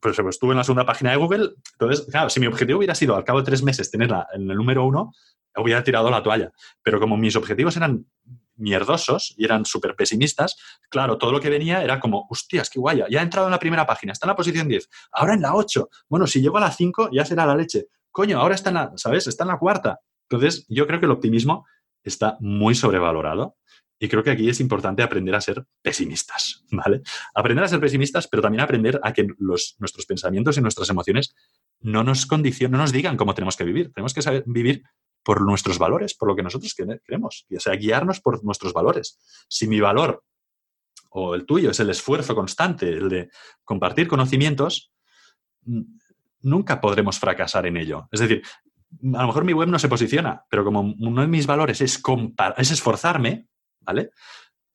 pues, 0.00 0.18
estuve 0.18 0.52
en 0.52 0.58
la 0.58 0.64
segunda 0.64 0.86
página 0.86 1.10
de 1.10 1.16
Google. 1.16 1.50
Entonces, 1.72 2.06
claro, 2.10 2.30
si 2.30 2.40
mi 2.40 2.46
objetivo 2.46 2.78
hubiera 2.78 2.94
sido 2.94 3.16
al 3.16 3.24
cabo 3.24 3.40
de 3.40 3.46
tres 3.46 3.62
meses 3.62 3.90
tenerla 3.90 4.26
en 4.32 4.50
el 4.50 4.56
número 4.56 4.84
uno, 4.84 5.12
hubiera 5.60 5.82
tirado 5.82 6.10
la 6.10 6.22
toalla. 6.22 6.52
Pero 6.82 7.00
como 7.00 7.16
mis 7.16 7.36
objetivos 7.36 7.76
eran 7.76 8.06
mierdosos 8.56 9.34
y 9.36 9.44
eran 9.44 9.64
súper 9.64 9.94
pesimistas, 9.94 10.56
claro, 10.90 11.16
todo 11.16 11.32
lo 11.32 11.40
que 11.40 11.48
venía 11.48 11.82
era 11.82 12.00
como, 12.00 12.26
hostias, 12.28 12.68
qué 12.70 12.80
guaya, 12.80 13.06
ya 13.08 13.20
he 13.20 13.22
entrado 13.22 13.46
en 13.46 13.52
la 13.52 13.58
primera 13.58 13.86
página, 13.86 14.12
está 14.12 14.26
en 14.26 14.30
la 14.30 14.36
posición 14.36 14.68
10, 14.68 14.88
ahora 15.12 15.34
en 15.34 15.42
la 15.42 15.54
8, 15.54 15.88
bueno, 16.08 16.26
si 16.26 16.40
llego 16.40 16.58
a 16.58 16.60
la 16.60 16.70
5 16.70 17.10
ya 17.12 17.24
será 17.24 17.46
la 17.46 17.54
leche, 17.54 17.86
coño, 18.10 18.40
ahora 18.40 18.56
está 18.56 18.70
en 18.70 18.74
la, 18.74 18.92
¿sabes? 18.96 19.28
Está 19.28 19.44
en 19.44 19.48
la 19.48 19.58
cuarta. 19.58 20.00
Entonces, 20.28 20.66
yo 20.68 20.86
creo 20.86 20.98
que 21.00 21.06
el 21.06 21.12
optimismo 21.12 21.66
está 22.02 22.36
muy 22.40 22.74
sobrevalorado 22.74 23.56
y 24.00 24.08
creo 24.08 24.22
que 24.22 24.30
aquí 24.30 24.48
es 24.48 24.60
importante 24.60 25.02
aprender 25.02 25.34
a 25.34 25.40
ser 25.40 25.64
pesimistas, 25.82 26.64
¿vale? 26.70 27.02
Aprender 27.34 27.64
a 27.64 27.68
ser 27.68 27.80
pesimistas, 27.80 28.28
pero 28.28 28.42
también 28.42 28.62
aprender 28.62 29.00
a 29.02 29.12
que 29.12 29.26
los, 29.38 29.76
nuestros 29.78 30.06
pensamientos 30.06 30.56
y 30.56 30.60
nuestras 30.60 30.88
emociones 30.90 31.34
no 31.80 32.04
nos 32.04 32.26
condicionen, 32.26 32.72
no 32.72 32.78
nos 32.78 32.92
digan 32.92 33.16
cómo 33.16 33.34
tenemos 33.34 33.56
que 33.56 33.64
vivir. 33.64 33.92
Tenemos 33.92 34.14
que 34.14 34.22
saber 34.22 34.44
vivir 34.46 34.82
por 35.28 35.42
nuestros 35.42 35.78
valores, 35.78 36.14
por 36.14 36.26
lo 36.26 36.34
que 36.34 36.42
nosotros 36.42 36.74
queremos. 36.74 37.44
O 37.54 37.60
sea, 37.60 37.74
guiarnos 37.74 38.18
por 38.18 38.42
nuestros 38.42 38.72
valores. 38.72 39.18
Si 39.46 39.68
mi 39.68 39.78
valor 39.78 40.24
o 41.10 41.34
el 41.34 41.44
tuyo 41.44 41.70
es 41.70 41.80
el 41.80 41.90
esfuerzo 41.90 42.34
constante, 42.34 42.88
el 42.88 43.10
de 43.10 43.30
compartir 43.62 44.08
conocimientos, 44.08 44.90
nunca 46.40 46.80
podremos 46.80 47.18
fracasar 47.18 47.66
en 47.66 47.76
ello. 47.76 48.08
Es 48.10 48.20
decir, 48.20 48.42
a 49.12 49.20
lo 49.20 49.26
mejor 49.26 49.44
mi 49.44 49.52
web 49.52 49.68
no 49.68 49.78
se 49.78 49.90
posiciona, 49.90 50.46
pero 50.48 50.64
como 50.64 50.80
uno 50.80 51.20
de 51.20 51.28
mis 51.28 51.46
valores 51.46 51.82
es, 51.82 52.02
es 52.56 52.70
esforzarme, 52.70 53.48
¿vale? 53.80 54.12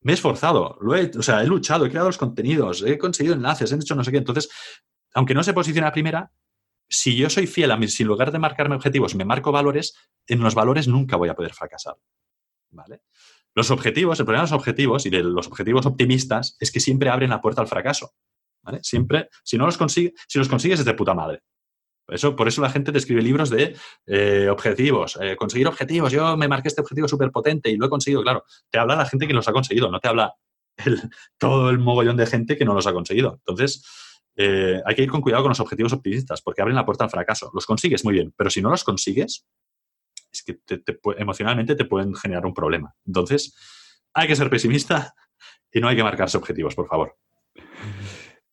Me 0.02 0.12
he 0.12 0.14
esforzado, 0.14 0.78
lo 0.80 0.94
he, 0.94 1.10
o 1.18 1.22
sea, 1.24 1.42
he 1.42 1.48
luchado, 1.48 1.84
he 1.84 1.90
creado 1.90 2.10
los 2.10 2.18
contenidos, 2.18 2.84
he 2.86 2.96
conseguido 2.96 3.34
enlaces, 3.34 3.72
he 3.72 3.74
hecho 3.74 3.96
no 3.96 4.04
sé 4.04 4.12
qué. 4.12 4.18
Entonces, 4.18 4.48
aunque 5.14 5.34
no 5.34 5.42
se 5.42 5.52
posiciona 5.52 5.88
a 5.88 5.92
primera, 5.92 6.30
si 6.88 7.16
yo 7.16 7.30
soy 7.30 7.46
fiel 7.46 7.70
a 7.70 7.76
mí, 7.76 7.88
si 7.88 8.02
en 8.02 8.08
lugar 8.08 8.32
de 8.32 8.38
marcarme 8.38 8.76
objetivos 8.76 9.14
me 9.14 9.24
marco 9.24 9.52
valores, 9.52 9.94
en 10.26 10.40
los 10.40 10.54
valores 10.54 10.88
nunca 10.88 11.16
voy 11.16 11.28
a 11.28 11.34
poder 11.34 11.54
fracasar. 11.54 11.96
¿Vale? 12.70 13.02
Los 13.54 13.70
objetivos, 13.70 14.18
el 14.18 14.26
problema 14.26 14.44
de 14.44 14.50
los 14.50 14.58
objetivos 14.58 15.06
y 15.06 15.10
de 15.10 15.22
los 15.22 15.46
objetivos 15.46 15.86
optimistas 15.86 16.56
es 16.60 16.72
que 16.72 16.80
siempre 16.80 17.08
abren 17.08 17.30
la 17.30 17.40
puerta 17.40 17.60
al 17.60 17.68
fracaso. 17.68 18.12
¿Vale? 18.62 18.80
Siempre, 18.82 19.28
si 19.42 19.56
no 19.58 19.66
los 19.66 19.76
consigues, 19.76 20.14
si 20.26 20.38
los 20.38 20.48
consigues 20.48 20.80
es 20.80 20.86
de 20.86 20.94
puta 20.94 21.14
madre. 21.14 21.42
Eso, 22.08 22.36
por 22.36 22.48
eso 22.48 22.60
la 22.60 22.70
gente 22.70 22.92
te 22.92 22.98
escribe 22.98 23.22
libros 23.22 23.48
de 23.48 23.76
eh, 24.06 24.48
objetivos, 24.50 25.18
eh, 25.22 25.36
conseguir 25.36 25.66
objetivos. 25.66 26.12
Yo 26.12 26.36
me 26.36 26.48
marqué 26.48 26.68
este 26.68 26.82
objetivo 26.82 27.08
súper 27.08 27.30
potente 27.30 27.70
y 27.70 27.76
lo 27.76 27.86
he 27.86 27.88
conseguido. 27.90 28.22
Claro, 28.22 28.44
te 28.70 28.78
habla 28.78 28.96
la 28.96 29.06
gente 29.06 29.26
que 29.26 29.32
los 29.32 29.48
ha 29.48 29.52
conseguido, 29.52 29.90
no 29.90 30.00
te 30.00 30.08
habla 30.08 30.34
todo 31.38 31.70
el 31.70 31.78
mogollón 31.78 32.16
de 32.16 32.26
gente 32.26 32.58
que 32.58 32.64
no 32.64 32.74
los 32.74 32.86
ha 32.86 32.92
conseguido. 32.92 33.34
Entonces, 33.34 33.84
eh, 34.36 34.80
hay 34.84 34.94
que 34.94 35.02
ir 35.02 35.10
con 35.10 35.20
cuidado 35.20 35.42
con 35.42 35.50
los 35.50 35.60
objetivos 35.60 35.92
optimistas 35.92 36.42
porque 36.42 36.62
abren 36.62 36.76
la 36.76 36.84
puerta 36.84 37.04
al 37.04 37.10
fracaso. 37.10 37.50
Los 37.54 37.66
consigues 37.66 38.04
muy 38.04 38.14
bien, 38.14 38.32
pero 38.36 38.50
si 38.50 38.60
no 38.60 38.70
los 38.70 38.84
consigues, 38.84 39.46
es 40.32 40.42
que 40.42 40.58
emocionalmente 41.18 41.76
te 41.76 41.84
pueden 41.84 42.14
generar 42.14 42.44
un 42.44 42.54
problema. 42.54 42.94
Entonces, 43.06 43.54
hay 44.12 44.26
que 44.26 44.36
ser 44.36 44.50
pesimista 44.50 45.14
y 45.72 45.80
no 45.80 45.88
hay 45.88 45.96
que 45.96 46.02
marcarse 46.02 46.36
objetivos, 46.36 46.74
por 46.74 46.88
favor. 46.88 47.16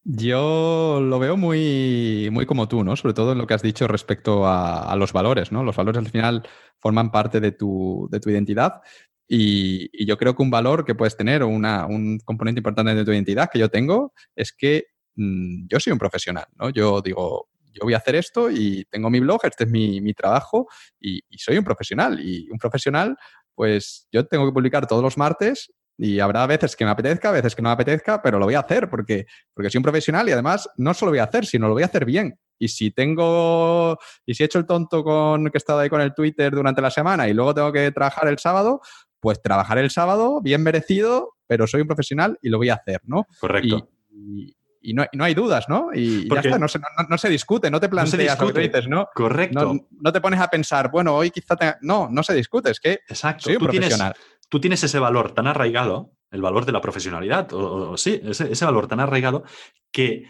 Yo 0.04 1.00
lo 1.00 1.20
veo 1.20 1.38
muy, 1.38 2.30
muy 2.32 2.48
como 2.48 2.68
tú, 2.68 2.84
¿no? 2.84 2.96
Sobre 2.96 3.14
todo 3.14 3.34
en 3.34 3.38
lo 3.38 3.46
que 3.46 3.54
has 3.54 3.62
dicho 3.62 3.88
respecto 3.88 4.48
a, 4.48 4.96
los 4.96 5.14
valores, 5.14 5.52
¿no? 5.52 5.64
Los 5.64 5.76
valores 5.76 6.00
al 6.00 6.10
final 6.10 6.44
forman 6.80 7.12
parte 7.12 7.40
de 7.40 7.52
tu, 7.52 8.10
identidad 8.26 8.82
y, 9.28 10.06
yo 10.06 10.18
creo 10.18 10.36
que 10.36 10.42
un 10.42 10.50
valor 10.50 10.86
que 10.86 10.96
puedes 10.96 11.16
tener 11.16 11.44
o 11.44 11.48
un 11.48 12.20
componente 12.26 12.60
importante 12.60 12.96
de 12.96 13.06
tu 13.06 13.12
identidad 13.12 13.50
que 13.52 13.60
yo 13.60 13.70
tengo 13.70 14.14
es 14.36 14.52
que 14.52 14.86
mm, 15.16 15.68
yo 15.68 15.80
soy 15.80 15.94
un 15.94 16.00
profesional, 16.00 16.46
¿no? 16.58 16.70
Yo 16.70 17.02
digo, 17.02 17.50
yo 17.74 17.82
voy 17.84 17.94
a 17.94 17.98
hacer 17.98 18.16
esto 18.16 18.50
y 18.50 18.86
tengo 18.90 19.10
mi 19.10 19.20
blog, 19.20 19.42
este 19.44 19.64
es 19.64 19.70
mi, 19.70 20.14
trabajo 20.14 20.68
y, 21.00 21.22
y, 21.30 21.38
soy 21.38 21.58
un 21.58 21.64
profesional. 21.64 22.20
Y 22.20 22.50
un 22.52 22.58
profesional, 22.58 23.18
pues 23.56 24.08
yo 24.12 24.26
tengo 24.28 24.46
que 24.46 24.52
publicar 24.52 24.88
todos 24.88 25.02
los 25.04 25.18
martes 25.18 25.72
y 25.98 26.20
habrá 26.20 26.48
veces 26.48 26.76
que 26.76 26.84
me 26.84 26.92
apetezca, 26.92 27.32
veces 27.32 27.56
que 27.56 27.62
no 27.62 27.70
me 27.70 27.74
apetezca, 27.74 28.22
pero 28.22 28.40
lo 28.40 28.46
voy 28.46 28.56
a 28.56 28.62
hacer 28.62 28.90
porque, 28.90 29.28
porque 29.54 29.70
soy 29.70 29.80
un 29.80 29.84
profesional 29.84 30.28
y 30.28 30.32
además 30.32 30.68
no 30.78 30.94
solo 30.94 31.12
voy 31.12 31.20
a 31.20 31.26
hacer, 31.26 31.46
sino 31.46 31.68
lo 31.68 31.74
voy 31.74 31.84
a 31.84 31.88
hacer 31.88 32.06
bien. 32.06 32.40
Y 32.58 32.70
si 32.70 32.92
tengo, 32.92 33.98
y 34.26 34.34
si 34.34 34.44
he 34.44 34.46
hecho 34.46 34.60
el 34.60 34.66
tonto 34.66 35.04
con 35.04 35.46
que 35.46 35.52
he 35.54 35.58
estado 35.58 35.80
ahí 35.80 35.90
con 35.90 36.02
el 36.02 36.14
Twitter 36.14 36.52
durante 36.52 36.82
la 36.82 36.92
semana 36.92 37.28
y 37.28 37.34
luego 37.34 37.54
tengo 37.54 37.72
que 37.72 37.92
trabajar 37.92 38.28
el 38.28 38.40
sábado, 38.40 38.82
pues 39.20 39.42
trabajar 39.42 39.78
el 39.78 39.92
sábado, 39.92 40.42
bien 40.42 40.64
merecido, 40.64 41.36
pero 41.48 41.68
soy 41.68 41.82
un 41.82 41.88
profesional 41.88 42.40
y 42.42 42.50
lo 42.50 42.58
voy 42.58 42.70
a 42.70 42.76
hacer, 42.76 43.02
¿no? 43.06 43.28
Correcto. 43.40 43.90
Y, 44.12 44.56
no, 44.94 45.06
hay 45.24 45.34
dudas, 45.34 45.70
¿no? 45.70 45.90
Y, 45.94 46.28
ya 46.28 46.42
está, 46.42 46.58
no 46.58 46.68
se, 46.68 46.80
no, 47.10 47.18
se, 47.18 47.30
discute, 47.30 47.70
no 47.70 47.80
te 47.80 47.90
planteas 47.90 48.40
no 48.40 48.48
lo 48.48 48.54
que 48.54 48.62
dices, 48.62 48.88
¿no? 48.88 49.08
Correcto. 49.14 49.76
No, 49.92 50.12
te 50.12 50.22
pones 50.22 50.40
a 50.40 50.48
pensar, 50.48 50.90
bueno, 50.92 51.16
hoy 51.16 51.32
quizá 51.32 51.56
te... 51.56 51.76
No, 51.82 52.10
no 52.12 52.24
se 52.24 52.34
discute, 52.34 52.72
es 52.72 52.80
que 52.80 53.00
Exacto. 53.08 53.44
soy 53.44 53.56
un 53.56 53.64
profesional 53.64 54.16
tú 54.52 54.60
tienes 54.60 54.84
ese 54.84 55.00
valor 55.00 55.32
tan 55.32 55.48
arraigado, 55.48 56.12
el 56.30 56.42
valor 56.42 56.66
de 56.66 56.74
la 56.74 56.82
profesionalidad, 56.82 57.54
o, 57.54 57.96
sí, 57.96 58.22
ese, 58.22 58.66
valor 58.66 58.86
tan 58.86 59.00
arraigado 59.00 59.44
que 59.94 60.26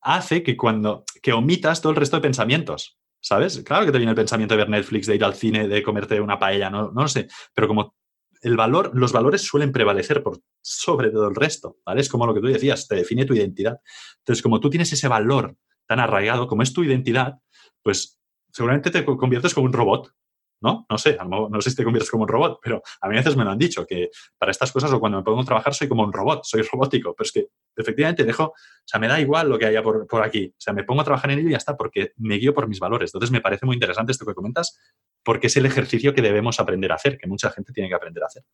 hace 0.00 0.44
que 0.44 0.56
cuando 0.56 1.04
que 1.20 1.32
omitas 1.32 1.82
todo 1.82 1.90
el 1.90 1.96
resto 1.96 2.16
de 2.16 2.22
pensamientos. 2.22 2.96
¿Sabes? 3.18 3.60
Claro 3.64 3.84
que 3.84 3.90
te 3.90 3.98
viene 3.98 4.12
el 4.12 4.16
pensamiento 4.16 4.54
de 4.54 4.58
ver 4.58 4.68
Netflix, 4.68 5.08
de 5.08 5.16
ir 5.16 5.24
al 5.24 5.34
cine, 5.34 5.66
de 5.66 5.82
comerte 5.82 6.20
una 6.20 6.38
paella, 6.38 6.70
no, 6.70 6.92
no 6.92 7.02
lo 7.02 7.08
sé. 7.08 7.26
Pero 7.52 7.66
como 7.66 7.96
el 8.42 8.56
valor, 8.56 8.90
los 8.94 9.12
valores 9.12 9.42
suelen 9.42 9.72
prevalecer 9.72 10.22
por 10.22 10.40
sobre 10.60 11.10
todo 11.10 11.28
el 11.28 11.34
resto, 11.34 11.78
¿vale? 11.84 12.00
Es 12.00 12.08
como 12.08 12.26
lo 12.26 12.34
que 12.34 12.40
tú 12.40 12.46
decías, 12.46 12.88
te 12.88 12.96
define 12.96 13.24
tu 13.24 13.34
identidad. 13.34 13.80
Entonces, 14.18 14.42
como 14.42 14.60
tú 14.60 14.70
tienes 14.70 14.92
ese 14.92 15.08
valor 15.08 15.56
tan 15.86 16.00
arraigado, 16.00 16.46
como 16.46 16.62
es 16.62 16.72
tu 16.72 16.82
identidad, 16.82 17.38
pues 17.82 18.20
seguramente 18.52 18.90
te 18.90 19.04
conviertes 19.04 19.54
como 19.54 19.66
un 19.66 19.72
robot, 19.72 20.12
¿no? 20.60 20.86
No 20.88 20.98
sé, 20.98 21.16
no 21.28 21.60
sé 21.60 21.70
si 21.70 21.76
te 21.76 21.84
conviertes 21.84 22.10
como 22.10 22.22
un 22.24 22.28
robot, 22.28 22.60
pero 22.62 22.82
a 23.00 23.08
mí 23.08 23.14
a 23.16 23.18
veces 23.18 23.36
me 23.36 23.44
lo 23.44 23.50
han 23.50 23.58
dicho, 23.58 23.86
que 23.86 24.10
para 24.38 24.50
estas 24.50 24.72
cosas 24.72 24.92
o 24.92 25.00
cuando 25.00 25.18
me 25.18 25.24
pongo 25.24 25.40
a 25.40 25.44
trabajar 25.44 25.74
soy 25.74 25.88
como 25.88 26.02
un 26.02 26.12
robot, 26.12 26.44
soy 26.44 26.62
robótico, 26.62 27.14
pero 27.14 27.26
es 27.26 27.32
que 27.32 27.48
efectivamente 27.76 28.24
dejo, 28.24 28.44
o 28.44 28.54
sea, 28.84 28.98
me 28.98 29.08
da 29.08 29.20
igual 29.20 29.48
lo 29.48 29.58
que 29.58 29.66
haya 29.66 29.82
por, 29.82 30.22
aquí, 30.22 30.46
o 30.46 30.60
sea, 30.60 30.72
me 30.72 30.84
pongo 30.84 31.02
a 31.02 31.04
trabajar 31.04 31.30
en 31.30 31.40
ello 31.40 31.48
y 31.48 31.52
ya 31.52 31.58
está, 31.58 31.76
porque 31.76 32.12
me 32.16 32.36
guío 32.36 32.54
por 32.54 32.68
mis 32.68 32.80
valores. 32.80 33.10
Entonces 33.10 33.30
me 33.30 33.40
parece 33.40 33.66
muy 33.66 33.74
interesante 33.74 34.12
esto 34.12 34.24
que 34.24 34.34
comentas, 34.34 34.78
porque 35.22 35.48
es 35.48 35.56
el 35.56 35.66
ejercicio 35.66 36.14
que 36.14 36.22
debemos 36.22 36.58
aprender 36.60 36.92
a 36.92 36.96
hacer, 36.96 37.18
que 37.18 37.26
mucha 37.26 37.50
gente 37.50 37.72
tiene 37.72 37.88
que 37.88 37.94
aprender 37.94 38.22
a 38.22 38.26
hacer. 38.26 38.44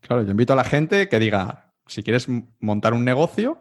Claro, 0.00 0.22
yo 0.22 0.30
invito 0.30 0.52
a 0.52 0.56
la 0.56 0.64
gente 0.64 1.08
que 1.08 1.18
diga, 1.18 1.74
si 1.86 2.02
quieres 2.02 2.26
montar 2.60 2.94
un 2.94 3.04
negocio, 3.04 3.58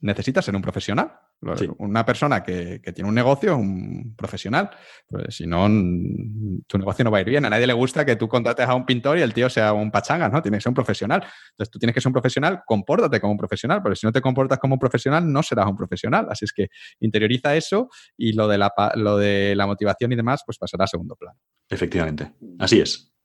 necesitas 0.00 0.44
ser 0.44 0.54
un 0.54 0.62
profesional. 0.62 1.12
Una 1.78 2.04
persona 2.04 2.42
que, 2.42 2.80
tiene 2.94 3.08
un 3.08 3.14
negocio, 3.14 3.56
un 3.56 4.14
profesional, 4.16 4.70
pues 5.08 5.36
si 5.36 5.46
no, 5.46 5.68
tu 6.66 6.78
negocio 6.78 7.04
no 7.04 7.12
va 7.12 7.18
a 7.18 7.20
ir 7.20 7.28
bien. 7.28 7.44
A 7.44 7.50
nadie 7.50 7.66
le 7.66 7.72
gusta 7.72 8.04
que 8.04 8.16
tú 8.16 8.26
contrates 8.26 8.66
a 8.66 8.74
un 8.74 8.84
pintor 8.84 9.18
y 9.18 9.22
el 9.22 9.32
tío 9.32 9.48
sea 9.48 9.72
un 9.72 9.90
pachanga, 9.90 10.28
¿no? 10.28 10.42
Tiene 10.42 10.56
que 10.56 10.62
ser 10.62 10.70
un 10.70 10.74
profesional. 10.74 11.22
Entonces 11.50 11.70
tú 11.70 11.78
tienes 11.78 11.94
que 11.94 12.00
ser 12.00 12.08
un 12.08 12.14
profesional, 12.14 12.62
compórtate 12.66 13.20
como 13.20 13.32
un 13.32 13.38
profesional, 13.38 13.80
pero 13.82 13.94
si 13.94 14.06
no 14.06 14.12
te 14.12 14.20
comportas 14.20 14.58
como 14.58 14.74
un 14.74 14.80
profesional, 14.80 15.30
no 15.30 15.42
serás 15.42 15.66
un 15.66 15.76
profesional. 15.76 16.26
Así 16.28 16.44
es 16.44 16.52
que 16.52 16.68
interioriza 17.00 17.54
eso 17.54 17.88
y 18.16 18.32
lo 18.32 18.48
de 18.48 18.58
la, 18.58 18.72
lo 18.96 19.16
de 19.16 19.54
la 19.54 19.66
motivación 19.66 20.12
y 20.12 20.16
demás, 20.16 20.42
pues 20.44 20.58
pasará 20.58 20.84
a 20.84 20.88
segundo 20.88 21.14
plano. 21.14 21.38
Efectivamente, 21.68 22.32
así 22.58 22.80
es 22.80 23.17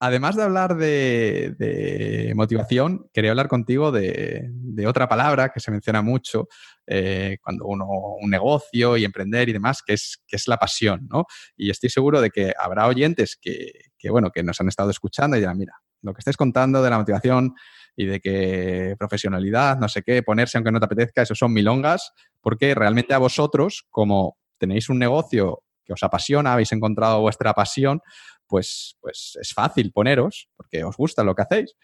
además 0.00 0.36
de 0.36 0.42
hablar 0.42 0.76
de, 0.76 2.32
motivación, 2.34 3.08
quería 3.12 3.30
hablar 3.30 3.48
contigo 3.48 3.90
de, 3.92 4.50
otra 4.86 5.08
palabra 5.08 5.50
que 5.50 5.60
se 5.60 5.70
menciona 5.70 6.02
mucho 6.02 6.48
eh, 6.86 7.38
cuando 7.42 7.66
uno 7.66 7.86
un 8.20 8.30
negocio 8.30 8.96
y 8.96 9.04
emprender 9.04 9.48
y 9.48 9.52
demás, 9.52 9.82
que 9.84 9.94
es, 9.94 10.22
que 10.26 10.36
es 10.36 10.46
la 10.46 10.56
pasión, 10.56 11.08
¿no? 11.10 11.26
Y 11.56 11.70
estoy 11.70 11.90
seguro 11.90 12.20
de 12.20 12.30
que 12.30 12.52
habrá 12.58 12.86
oyentes 12.86 13.36
que, 13.36 13.72
bueno, 14.08 14.30
que 14.30 14.42
nos 14.42 14.60
han 14.60 14.68
estado 14.68 14.90
escuchando 14.90 15.36
y 15.36 15.40
dirán, 15.40 15.58
mira, 15.58 15.74
lo 16.02 16.14
que 16.14 16.20
estés 16.20 16.36
contando 16.36 16.80
de 16.82 16.90
la 16.90 16.98
motivación 16.98 17.54
y 17.96 18.06
de 18.06 18.20
que 18.20 18.94
profesionalidad, 18.98 19.78
no 19.78 19.88
sé 19.88 20.02
qué, 20.02 20.22
ponerse 20.22 20.56
aunque 20.56 20.70
no 20.70 20.78
te 20.78 20.86
apetezca, 20.86 21.22
eso 21.22 21.34
son 21.34 21.52
milongas, 21.52 22.12
porque 22.40 22.74
realmente 22.74 23.14
a 23.14 23.18
vosotros, 23.18 23.84
como 23.90 24.38
tenéis 24.58 24.88
un 24.88 25.00
negocio 25.00 25.64
que 25.84 25.94
os 25.94 26.02
apasiona, 26.02 26.52
habéis 26.52 26.70
encontrado 26.72 27.20
vuestra 27.20 27.52
pasión, 27.54 28.00
pues, 28.48 28.96
pues 29.00 29.38
es 29.40 29.52
fácil 29.52 29.92
poneros, 29.92 30.48
porque 30.56 30.84
os 30.84 30.96
gusta 30.96 31.22
lo 31.22 31.34
que 31.34 31.42
hacéis. 31.42 31.76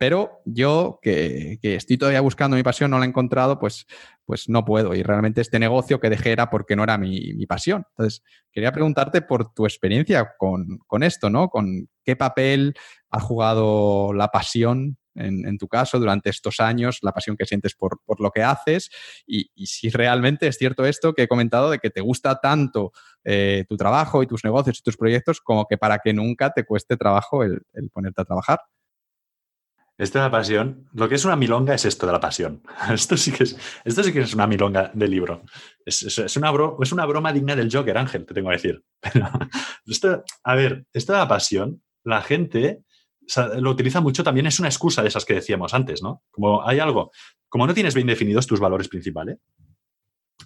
Pero 0.00 0.40
yo, 0.46 0.98
que, 1.02 1.58
estoy 1.62 1.98
todavía 1.98 2.22
buscando 2.22 2.56
mi 2.56 2.62
pasión, 2.62 2.90
no 2.90 2.98
la 2.98 3.04
he 3.04 3.08
encontrado, 3.08 3.58
pues, 3.58 3.84
pues 4.24 4.48
no 4.48 4.64
puedo. 4.64 4.94
Y 4.94 5.02
realmente 5.02 5.42
este 5.42 5.58
negocio 5.58 6.00
que 6.00 6.08
dejé 6.08 6.32
era 6.32 6.48
porque 6.48 6.74
no 6.74 6.84
era 6.84 6.96
mi, 6.96 7.44
pasión. 7.44 7.84
Entonces, 7.90 8.22
quería 8.50 8.72
preguntarte 8.72 9.20
por 9.20 9.52
tu 9.52 9.66
experiencia 9.66 10.32
con, 10.38 11.02
esto, 11.02 11.28
¿no? 11.28 11.50
Con 11.50 11.90
qué 12.02 12.16
papel 12.16 12.72
ha 13.10 13.20
jugado 13.20 14.14
la 14.14 14.28
pasión 14.28 14.96
en, 15.20 15.58
tu 15.58 15.68
caso 15.68 15.98
durante 15.98 16.30
estos 16.30 16.60
años, 16.60 16.98
la 17.02 17.12
pasión 17.12 17.36
que 17.36 17.46
sientes 17.46 17.74
por, 17.74 17.98
lo 18.18 18.30
que 18.30 18.42
haces 18.42 18.90
y, 19.26 19.50
si 19.66 19.90
realmente 19.90 20.46
es 20.46 20.56
cierto 20.56 20.84
esto 20.84 21.14
que 21.14 21.22
he 21.22 21.28
comentado 21.28 21.70
de 21.70 21.78
que 21.78 21.90
te 21.90 22.00
gusta 22.00 22.40
tanto 22.40 22.92
eh, 23.24 23.64
tu 23.68 23.76
trabajo 23.76 24.22
y 24.22 24.26
tus 24.26 24.44
negocios 24.44 24.78
y 24.78 24.82
tus 24.82 24.96
proyectos 24.96 25.40
como 25.40 25.66
que 25.66 25.78
para 25.78 25.98
que 25.98 26.12
nunca 26.12 26.50
te 26.50 26.64
cueste 26.64 26.96
trabajo 26.96 27.44
el 27.44 27.62
ponerte 27.92 28.22
a 28.22 28.24
trabajar. 28.24 28.60
Esto 30.00 30.18
de 30.18 30.24
la 30.24 30.30
pasión, 30.30 30.88
lo 30.94 31.10
que 31.10 31.16
es 31.16 31.26
una 31.26 31.36
milonga 31.36 31.74
es 31.74 31.84
esto 31.84 32.06
de 32.06 32.12
la 32.12 32.20
pasión. 32.20 32.62
Esto 32.90 33.18
sí 33.18 33.32
que 33.32 33.44
es, 33.44 33.58
esto 33.84 34.02
sí 34.02 34.14
que 34.14 34.20
es 34.20 34.32
una 34.32 34.46
milonga 34.46 34.90
de 34.94 35.06
libro. 35.06 35.42
Es, 35.84 36.02
una 36.38 36.54
es 36.80 36.92
una 36.92 37.04
broma 37.04 37.34
digna 37.34 37.54
del 37.54 37.70
Joker, 37.70 37.98
Ángel, 37.98 38.24
te 38.24 38.32
tengo 38.32 38.48
que 38.48 38.56
decir. 38.56 38.82
esto, 39.86 40.24
a 40.42 40.54
ver, 40.54 40.86
esto 40.94 41.12
de 41.12 41.18
la 41.18 41.28
pasión, 41.28 41.82
la 42.02 42.22
gente 42.22 42.82
lo 43.58 43.70
utiliza 43.70 44.00
mucho 44.00 44.24
también, 44.24 44.46
es 44.46 44.58
una 44.58 44.68
excusa 44.68 45.02
de 45.02 45.08
esas 45.08 45.24
que 45.24 45.34
decíamos 45.34 45.74
antes, 45.74 46.02
¿no? 46.02 46.22
Como 46.30 46.66
hay 46.66 46.78
algo, 46.78 47.10
como 47.48 47.66
no 47.66 47.74
tienes 47.74 47.94
bien 47.94 48.06
definidos 48.06 48.46
tus 48.46 48.60
valores 48.60 48.88
principales, 48.88 49.38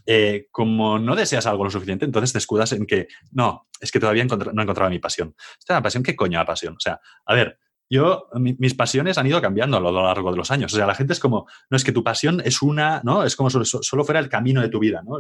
eh, 0.07 0.49
como 0.51 0.99
no 0.99 1.17
deseas 1.17 1.47
algo 1.47 1.65
lo 1.65 1.71
suficiente, 1.71 2.05
entonces 2.05 2.33
te 2.33 2.39
escudas 2.39 2.73
en 2.73 2.87
que 2.87 3.09
no, 3.33 3.69
es 3.81 3.91
que 3.91 4.01
todavía 4.01 4.25
no 4.25 4.37
he 4.37 4.63
encontrado 4.63 4.91
mi 4.91 4.99
pasión. 4.99 5.35
Esta 5.59 5.75
es 5.75 5.77
la 5.79 5.83
pasión, 5.83 6.03
¿qué 6.03 6.15
coño 6.15 6.39
la 6.39 6.45
pasión? 6.45 6.75
O 6.75 6.81
sea, 6.81 7.01
a 7.25 7.35
ver, 7.35 7.59
yo, 7.95 8.29
mis 8.35 8.75
pasiones 8.75 9.19
han 9.19 9.27
ido 9.29 9.41
cambiando 9.41 9.77
a 9.77 9.81
lo 9.81 9.93
largo 9.93 10.33
de 10.33 10.37
los 10.37 10.51
años. 10.51 10.73
O 10.73 10.77
sea, 10.77 10.87
la 10.87 10.97
gente 10.97 11.13
es 11.13 11.21
como, 11.21 11.47
no 11.71 11.77
es 11.77 11.85
que 11.85 11.93
tu 11.93 12.03
pasión 12.03 12.43
es 12.45 12.61
una, 12.61 13.01
¿no? 13.05 13.23
Es 13.23 13.37
como 13.37 13.51
si 13.51 13.59
solo 13.65 14.05
fuera 14.05 14.19
el 14.19 14.29
camino 14.29 14.61
de 14.61 14.69
tu 14.69 14.81
vida, 14.81 15.03
¿no? 15.05 15.19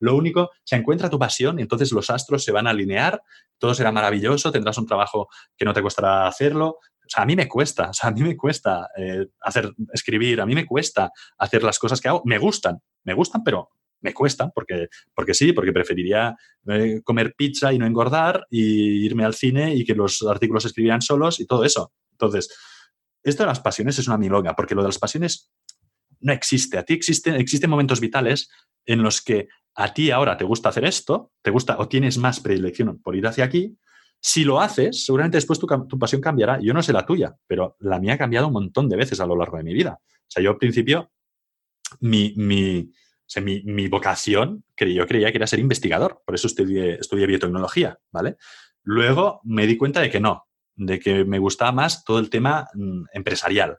Lo 0.00 0.14
único, 0.14 0.50
se 0.64 0.76
encuentra 0.76 1.08
tu 1.08 1.18
pasión 1.18 1.58
y 1.58 1.62
entonces 1.62 1.92
los 1.92 2.10
astros 2.10 2.44
se 2.44 2.52
van 2.52 2.66
a 2.66 2.70
alinear, 2.70 3.22
todo 3.58 3.72
será 3.72 3.90
maravilloso, 3.90 4.52
tendrás 4.52 4.76
un 4.76 4.86
trabajo 4.86 5.28
que 5.56 5.64
no 5.64 5.72
te 5.72 5.80
costará 5.80 6.26
hacerlo. 6.26 6.66
O 6.66 7.08
sea, 7.08 7.22
a 7.22 7.26
mí 7.26 7.36
me 7.36 7.48
cuesta, 7.48 7.88
o 7.88 7.94
sea, 7.94 8.10
a 8.10 8.12
mí 8.12 8.22
me 8.22 8.36
cuesta 8.36 8.88
eh, 8.98 9.26
hacer, 9.40 9.72
escribir, 9.92 10.42
a 10.42 10.46
mí 10.46 10.54
me 10.54 10.66
cuesta 10.66 11.10
hacer 11.38 11.62
las 11.62 11.78
cosas 11.78 12.02
que 12.02 12.08
hago. 12.08 12.20
Me 12.26 12.36
gustan, 12.36 12.82
me 13.04 13.14
gustan, 13.14 13.42
pero 13.42 13.70
me 14.04 14.12
cuesta, 14.12 14.50
porque, 14.54 14.88
porque 15.14 15.34
sí, 15.34 15.52
porque 15.52 15.72
preferiría 15.72 16.36
eh, 16.68 17.00
comer 17.02 17.34
pizza 17.36 17.72
y 17.72 17.78
no 17.78 17.86
engordar 17.86 18.46
y 18.50 19.04
irme 19.04 19.24
al 19.24 19.34
cine 19.34 19.74
y 19.74 19.84
que 19.84 19.94
los 19.94 20.22
artículos 20.22 20.62
se 20.62 20.68
escribieran 20.68 21.00
solos 21.00 21.40
y 21.40 21.46
todo 21.46 21.64
eso. 21.64 21.92
Entonces, 22.12 22.54
esto 23.22 23.42
de 23.42 23.46
las 23.48 23.60
pasiones 23.60 23.98
es 23.98 24.06
una 24.06 24.18
milonga, 24.18 24.54
porque 24.54 24.74
lo 24.74 24.82
de 24.82 24.88
las 24.88 24.98
pasiones 24.98 25.50
no 26.20 26.32
existe. 26.34 26.76
A 26.76 26.84
ti 26.84 26.92
existen, 26.92 27.34
existen 27.36 27.70
momentos 27.70 27.98
vitales 27.98 28.50
en 28.84 29.02
los 29.02 29.22
que 29.22 29.48
a 29.74 29.94
ti 29.94 30.10
ahora 30.10 30.36
te 30.36 30.44
gusta 30.44 30.68
hacer 30.68 30.84
esto, 30.84 31.32
te 31.42 31.50
gusta 31.50 31.76
o 31.78 31.88
tienes 31.88 32.18
más 32.18 32.40
predilección 32.40 33.00
por 33.00 33.16
ir 33.16 33.26
hacia 33.26 33.44
aquí. 33.44 33.78
Si 34.20 34.44
lo 34.44 34.60
haces, 34.60 35.04
seguramente 35.04 35.38
después 35.38 35.58
tu, 35.58 35.66
tu 35.88 35.98
pasión 35.98 36.20
cambiará. 36.20 36.60
Yo 36.60 36.74
no 36.74 36.82
sé 36.82 36.92
la 36.92 37.06
tuya, 37.06 37.34
pero 37.46 37.76
la 37.80 37.98
mía 37.98 38.14
ha 38.14 38.18
cambiado 38.18 38.48
un 38.48 38.52
montón 38.52 38.88
de 38.88 38.96
veces 38.96 39.18
a 39.20 39.26
lo 39.26 39.34
largo 39.34 39.56
de 39.56 39.64
mi 39.64 39.72
vida. 39.72 39.98
O 40.02 40.30
sea, 40.30 40.42
yo 40.42 40.50
al 40.50 40.58
principio, 40.58 41.10
mi, 42.00 42.34
mi, 42.36 42.90
mi, 43.40 43.88
vocación, 43.88 44.64
yo 44.76 45.06
creía 45.06 45.30
que 45.30 45.38
era 45.38 45.46
ser 45.46 45.58
investigador, 45.58 46.22
por 46.24 46.34
eso 46.34 46.46
estudié, 46.46 46.94
estudié 46.94 47.26
biotecnología, 47.26 47.98
¿vale? 48.12 48.36
Luego 48.82 49.40
me 49.44 49.66
di 49.66 49.76
cuenta 49.76 50.00
de 50.00 50.10
que 50.10 50.20
no, 50.20 50.46
de 50.76 50.98
que 50.98 51.24
me 51.24 51.38
gustaba 51.38 51.72
más 51.72 52.04
todo 52.04 52.18
el 52.18 52.30
tema 52.30 52.68
mm, 52.74 53.04
empresarial. 53.12 53.78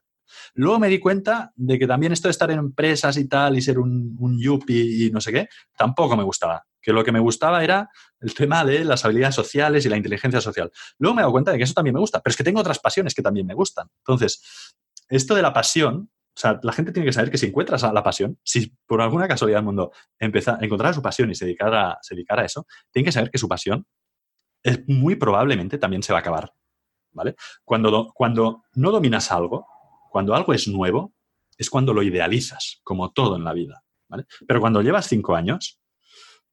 Luego 0.54 0.80
me 0.80 0.90
di 0.90 1.00
cuenta 1.00 1.52
de 1.56 1.78
que 1.78 1.88
también 1.88 2.12
esto 2.12 2.28
de 2.28 2.32
estar 2.32 2.50
en 2.52 2.60
empresas 2.60 3.18
y 3.18 3.28
tal 3.28 3.58
y 3.58 3.62
ser 3.62 3.80
un, 3.80 4.16
un 4.20 4.40
yuppie 4.40 5.06
y 5.06 5.12
no 5.12 5.22
sé 5.22 5.32
qué, 5.32 5.48
tampoco 5.78 6.18
me 6.18 6.24
gustaba. 6.24 6.66
Que 6.82 6.94
lo 6.94 7.04
que 7.04 7.12
me 7.12 7.20
gustaba 7.20 7.64
era 7.64 7.90
el 8.20 8.34
tema 8.34 8.64
de 8.64 8.84
las 8.84 9.06
habilidades 9.06 9.36
sociales 9.36 9.86
y 9.86 9.90
la 9.90 9.98
inteligencia 9.98 10.42
social. 10.42 10.72
Luego 10.98 11.16
me 11.16 11.22
he 11.22 11.24
dado 11.24 11.32
cuenta 11.32 11.52
de 11.52 11.58
que 11.58 11.64
eso 11.64 11.74
también 11.74 11.94
me 11.94 12.00
gusta, 12.00 12.22
pero 12.22 12.32
es 12.32 12.38
que 12.38 12.44
tengo 12.44 12.60
otras 12.60 12.80
pasiones 12.80 13.14
que 13.14 13.22
también 13.22 13.46
me 13.46 13.54
gustan. 13.54 13.88
Entonces, 14.00 14.42
esto 15.10 15.36
de 15.36 15.42
la 15.42 15.54
pasión 15.54 16.10
o 16.36 16.38
sea, 16.38 16.60
la 16.64 16.74
gente 16.74 16.92
tiene 16.92 17.06
que 17.06 17.14
saber 17.14 17.32
que 17.32 17.38
si 17.38 17.46
encuentras 17.46 17.86
a 17.86 17.94
la 17.94 18.04
pasión, 18.04 18.38
si 18.44 18.76
por 18.86 19.02
alguna 19.02 19.26
casualidad 19.26 19.60
del 19.60 19.66
mundo 19.66 19.94
empieza, 20.20 20.58
encontrar 20.60 20.94
su 20.94 21.02
pasión 21.02 21.32
y 21.32 21.36
se 21.36 21.46
dedicara, 21.46 21.98
se 22.02 22.14
dedicara 22.14 22.42
a 22.42 22.46
eso, 22.46 22.68
tiene 22.92 23.06
que 23.06 23.14
saber 23.14 23.32
que 23.32 23.38
su 23.38 23.48
pasión 23.48 23.88
es 24.62 24.86
muy 24.88 25.16
probablemente 25.16 25.78
también 25.78 26.04
se 26.04 26.12
va 26.12 26.20
a 26.20 26.22
acabar. 26.22 26.52
¿Vale? 27.14 27.36
Cuando, 27.64 28.12
cuando 28.14 28.66
no 28.74 28.92
dominas 28.92 29.32
algo, 29.32 29.66
cuando 30.12 30.36
algo 30.36 30.54
es 30.54 30.68
nuevo, 30.68 31.14
es 31.58 31.70
cuando 31.70 31.94
lo 31.94 32.04
idealizas, 32.04 32.82
como 32.84 33.14
todo 33.14 33.38
en 33.38 33.46
la 33.46 33.54
vida. 33.54 33.86
¿vale? 34.10 34.26
Pero 34.46 34.60
cuando 34.60 34.82
llevas 34.82 35.08
cinco 35.08 35.36
años, 35.36 35.80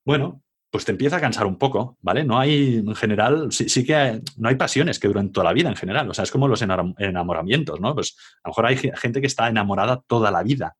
bueno, 0.04 0.44
pues 0.72 0.86
te 0.86 0.92
empieza 0.92 1.18
a 1.18 1.20
cansar 1.20 1.44
un 1.44 1.58
poco, 1.58 1.98
¿vale? 2.00 2.24
No 2.24 2.38
hay, 2.38 2.76
en 2.76 2.94
general, 2.94 3.52
sí, 3.52 3.84
que 3.84 4.22
no 4.38 4.48
hay 4.48 4.54
pasiones 4.54 4.98
que 4.98 5.06
duren 5.06 5.30
toda 5.30 5.44
la 5.44 5.52
vida 5.52 5.68
en 5.68 5.76
general, 5.76 6.08
o 6.08 6.14
sea, 6.14 6.24
es 6.24 6.30
como 6.30 6.48
los 6.48 6.62
enamoramientos, 6.62 7.78
¿no? 7.78 7.94
Pues 7.94 8.16
a 8.42 8.48
lo 8.48 8.52
mejor 8.52 8.66
hay 8.66 8.76
gente 8.78 9.20
que 9.20 9.26
está 9.26 9.48
enamorada 9.48 10.02
toda 10.06 10.30
la 10.30 10.42
vida, 10.42 10.74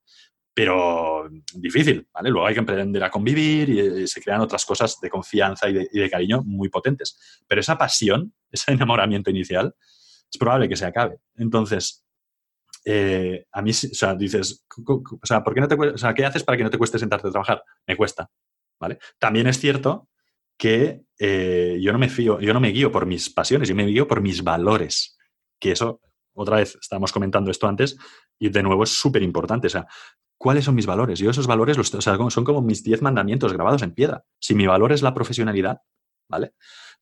pero 0.54 1.28
difícil, 1.54 2.08
¿vale? 2.10 2.30
Luego 2.30 2.46
hay 2.46 2.54
que 2.54 2.60
aprender 2.60 3.04
a 3.04 3.10
convivir 3.10 3.68
y, 3.68 4.06
se 4.08 4.22
crean 4.22 4.40
otras 4.40 4.64
cosas 4.64 4.98
de 4.98 5.10
confianza 5.10 5.68
y 5.68 5.74
de, 5.74 6.10
cariño 6.10 6.42
muy 6.42 6.70
potentes. 6.70 7.42
Pero 7.46 7.60
esa 7.60 7.76
pasión, 7.76 8.32
ese 8.50 8.72
enamoramiento 8.72 9.28
inicial, 9.28 9.74
es 10.32 10.38
probable 10.38 10.70
que 10.70 10.76
se 10.76 10.86
acabe. 10.86 11.18
Entonces, 11.36 12.02
eh, 12.86 13.44
a 13.52 13.60
mí, 13.60 13.72
o 13.72 13.74
sea, 13.74 14.14
dices, 14.14 14.64
o 14.86 15.26
sea, 15.26 15.44
¿por 15.44 15.52
qué 15.52 15.60
no 15.60 15.68
te, 15.68 15.74
o 15.74 15.98
sea, 15.98 16.14
¿qué 16.14 16.24
haces 16.24 16.44
para 16.44 16.56
que 16.56 16.64
no 16.64 16.70
te 16.70 16.78
cueste 16.78 16.98
sentarte 16.98 17.28
a 17.28 17.30
trabajar? 17.30 17.62
Me 17.86 17.94
cuesta. 17.94 18.30
También 19.18 19.46
es 19.46 19.58
cierto 19.58 20.08
que 20.58 21.02
eh, 21.18 21.78
yo 21.80 21.92
no 21.92 21.98
me 21.98 22.08
fío, 22.08 22.40
yo 22.40 22.52
no 22.52 22.60
me 22.60 22.68
guío 22.68 22.92
por 22.92 23.06
mis 23.06 23.30
pasiones, 23.30 23.68
yo 23.68 23.74
me 23.74 23.86
guío 23.86 24.06
por 24.06 24.20
mis 24.20 24.44
valores. 24.44 25.18
Que 25.58 25.72
eso, 25.72 26.00
otra 26.34 26.56
vez, 26.56 26.76
estábamos 26.80 27.12
comentando 27.12 27.50
esto 27.50 27.68
antes, 27.68 27.96
y 28.38 28.48
de 28.48 28.62
nuevo 28.62 28.84
es 28.84 28.90
súper 28.90 29.22
importante. 29.22 29.66
O 29.66 29.70
sea, 29.70 29.86
¿cuáles 30.36 30.64
son 30.64 30.74
mis 30.74 30.86
valores? 30.86 31.18
Yo 31.18 31.30
esos 31.30 31.46
valores 31.46 31.76
los, 31.76 31.88
son 31.88 32.44
como 32.44 32.62
mis 32.62 32.82
diez 32.82 33.02
mandamientos 33.02 33.52
grabados 33.52 33.82
en 33.82 33.92
piedra. 33.92 34.24
Si 34.38 34.54
mi 34.54 34.66
valor 34.66 34.92
es 34.92 35.02
la 35.02 35.14
profesionalidad, 35.14 35.78
¿vale? 36.28 36.54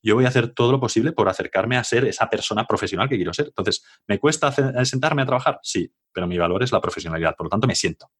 Yo 0.02 0.15
voy 0.15 0.25
a 0.25 0.28
hacer 0.28 0.55
todo 0.55 0.73
lo 0.73 0.81
posible 0.81 1.12
por 1.12 1.28
acercarme 1.28 1.76
a 1.76 1.84
ser 1.84 2.07
esa 2.07 2.28
persona 2.31 2.67
profesional 2.67 3.09
que 3.09 3.17
quiero 3.17 3.34
ser. 3.34 3.47
Entonces, 3.47 3.84
¿me 4.07 4.18
cuesta 4.18 4.50
sentarme 4.84 5.23
a 5.23 5.26
trabajar? 5.26 5.60
Sí, 5.62 5.92
pero 6.12 6.26
mi 6.26 6.39
valor 6.39 6.62
es 6.62 6.73
la 6.73 6.81
profesionalidad, 6.81 7.36
por 7.36 7.47
lo 7.47 7.50
tanto 7.50 7.67
me 7.67 7.75
siento. 7.75 8.10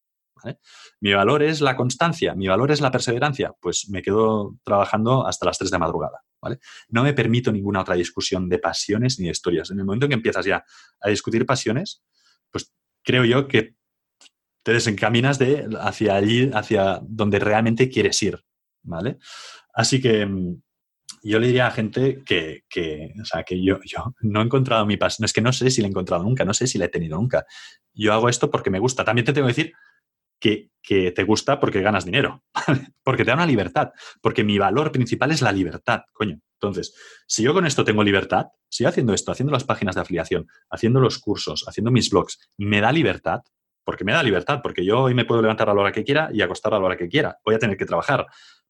Mi 1.01 1.13
valor 1.13 1.43
es 1.43 1.61
la 1.61 1.77
constancia, 1.77 2.35
mi 2.35 2.49
valor 2.49 2.71
es 2.71 2.81
la 2.81 2.91
perseverancia, 2.91 3.53
pues 3.61 3.89
me 3.91 4.03
quedo 4.03 4.57
trabajando 4.65 5.27
hasta 5.27 5.47
las 5.47 5.59
3 5.59 5.71
de 5.71 5.79
madrugada. 5.79 6.21
¿vale? 6.41 6.59
No 6.89 7.03
me 7.03 7.13
permito 7.13 7.53
ninguna 7.53 7.81
otra 7.81 7.95
discusión 7.95 8.49
de 8.49 8.59
pasiones 8.59 9.19
ni 9.19 9.27
de 9.27 9.33
historias. 9.33 9.71
En 9.71 9.79
el 9.79 9.85
momento 9.85 10.07
en 10.07 10.11
que 10.11 10.17
empiezas 10.17 10.47
ya 10.47 10.65
a 11.01 11.09
discutir 11.09 11.47
pasiones, 11.47 12.03
pues 12.51 12.73
creo 13.03 13.25
yo 13.25 13.49
que 13.49 13.75
te 14.63 14.73
desencaminas 14.73 15.39
de 15.39 15.69
hacia 15.81 16.17
allí, 16.17 16.51
hacia 16.53 17.01
donde 17.03 17.39
realmente 17.39 17.89
quieres 17.89 18.23
ir. 18.23 18.43
¿vale? 18.83 19.19
Así 19.75 20.01
que 20.01 20.27
mm, 20.27 20.61
yo 21.23 21.39
le 21.39 21.49
diría 21.49 21.67
a 21.67 21.71
gente 21.71 22.23
que, 22.25 22.63
o 23.21 23.25
sea, 23.25 23.43
que 23.43 23.63
yo, 23.63 23.79
yo 23.85 24.15
no 24.21 24.41
he 24.41 24.45
encontrado 24.45 24.87
mi 24.87 24.97
pasión. 24.97 25.25
Es 25.25 25.33
que 25.33 25.43
no 25.43 25.53
sé 25.53 25.71
si 25.71 25.81
la 25.81 25.89
he 25.89 25.91
encontrado 25.91 26.23
nunca, 26.23 26.45
no 26.45 26.55
sé 26.55 26.67
si 26.67 26.79
la 26.79 26.87
he 26.87 26.89
tenido 26.89 27.19
nunca. 27.19 27.45
Yo 27.93 28.13
hago 28.13 28.29
esto 28.29 28.51
porque 28.51 28.71
me 28.71 28.79
gusta. 28.79 29.05
También 29.05 29.25
te 29.25 29.33
tengo 29.33 29.47
que 29.47 29.55
decir 29.55 29.73
que, 30.41 30.71
te 31.15 31.23
gusta 31.23 31.61
porque 31.61 31.83
ganas 31.83 32.05
dinero, 32.05 32.43
porque 33.05 33.25
te 33.25 33.31
da 33.31 33.37
una 33.37 33.47
libertad, 33.47 33.93
porque 34.21 34.43
mi 34.43 34.59
valor 34.59 34.91
principal 34.91 35.31
es 35.31 35.41
la 35.41 35.53
libertad, 35.53 36.01
coño. 36.13 36.41
Entonces, 36.55 36.95
si 37.29 37.45
yo 37.45 37.55
con 37.55 37.65
esto 37.65 37.85
tengo 37.85 38.03
libertad, 38.03 38.47
si 38.69 38.85
haciendo 38.85 39.15
esto, 39.15 39.31
haciendo 39.31 39.53
las 39.53 39.63
páginas 39.63 39.95
de 39.95 40.01
afiliación, 40.01 40.49
haciendo 40.69 40.99
los 40.99 41.19
cursos, 41.19 41.65
haciendo 41.69 41.93
mis 41.93 42.11
blogs, 42.11 42.51
me 42.59 42.81
da 42.81 42.91
libertad, 42.91 43.43
porque 43.85 44.05
me 44.05 44.13
da 44.13 44.23
libertad, 44.23 44.61
porque 44.63 44.85
yo 44.85 45.03
hoy 45.03 45.15
me 45.15 45.25
puedo 45.25 45.43
levantar 45.43 45.71
a 45.71 45.75
la 45.75 45.81
hora 45.81 45.93
que 45.93 46.03
quiera 46.03 46.29
y 46.33 46.43
acostar 46.43 46.75
a 46.75 46.79
la 46.79 46.87
hora 46.87 46.97
que 46.97 47.09
quiera, 47.09 47.39
voy 47.45 47.55
a 47.55 47.59
tener 47.59 47.77
que 47.77 47.87
trabajar, 47.87 48.27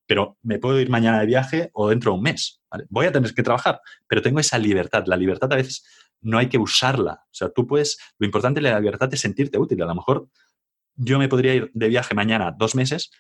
pero 0.07 0.37
me 0.43 0.59
puedo 0.59 0.79
ir 0.81 0.91
mañana 0.91 1.21
de 1.21 1.27
viaje 1.27 1.71
o 1.73 1.89
dentro 1.89 2.13
de 2.13 2.19
un 2.19 2.23
mes, 2.23 2.61
voy 2.89 3.07
a 3.07 3.13
tener 3.13 3.33
que 3.33 3.43
trabajar, 3.43 3.81
pero 4.07 4.21
tengo 4.21 4.41
esa 4.41 4.59
libertad. 4.59 5.05
La 5.07 5.17
libertad 5.17 5.53
a 5.53 5.57
veces 5.57 5.85
no 6.21 6.39
hay 6.39 6.49
que 6.49 6.59
usarla, 6.59 7.23
o 7.25 7.33
sea, 7.33 7.49
tú 7.51 7.67
puedes, 7.67 7.99
lo 8.19 8.27
importante 8.27 8.61
de 8.61 8.71
la 8.71 8.79
libertad 8.79 9.09
es 9.13 9.21
sentirte 9.21 9.59
útil, 9.59 9.83
a 9.83 9.87
lo 9.87 9.95
mejor 9.95 10.29
yo 11.01 11.19
me 11.19 11.29
podría 11.29 11.55
ir 11.55 11.71
de 11.73 11.89
viaje 11.89 12.15
mañana 12.15 12.55
dos 12.57 12.75
meses, 12.75 13.11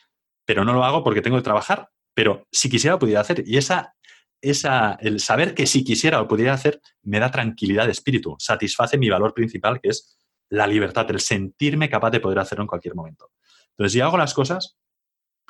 pero 0.44 0.64
no 0.64 0.74
lo 0.74 0.84
hago 0.84 1.02
porque 1.02 1.22
tengo 1.22 1.36
que 1.38 1.42
trabajar. 1.42 1.88
Pero 2.14 2.46
si 2.52 2.68
quisiera, 2.68 2.94
lo 2.94 2.98
pudiera 2.98 3.20
hacer. 3.20 3.42
Y 3.46 3.56
esa, 3.56 3.94
esa, 4.42 4.98
el 5.00 5.20
saber 5.20 5.54
que 5.54 5.66
si 5.66 5.82
quisiera 5.82 6.18
lo 6.18 6.28
pudiera 6.28 6.52
hacer 6.52 6.80
me 7.02 7.18
da 7.18 7.30
tranquilidad 7.30 7.86
de 7.86 7.92
espíritu, 7.92 8.36
satisface 8.38 8.98
mi 8.98 9.08
valor 9.08 9.32
principal, 9.32 9.80
que 9.80 9.88
es 9.88 10.18
la 10.50 10.66
libertad, 10.66 11.10
el 11.10 11.20
sentirme 11.20 11.88
capaz 11.88 12.10
de 12.10 12.20
poder 12.20 12.38
hacerlo 12.38 12.64
en 12.64 12.68
cualquier 12.68 12.94
momento. 12.94 13.30
Entonces, 13.70 13.92
si 13.92 14.00
hago 14.00 14.18
las 14.18 14.34
cosas 14.34 14.76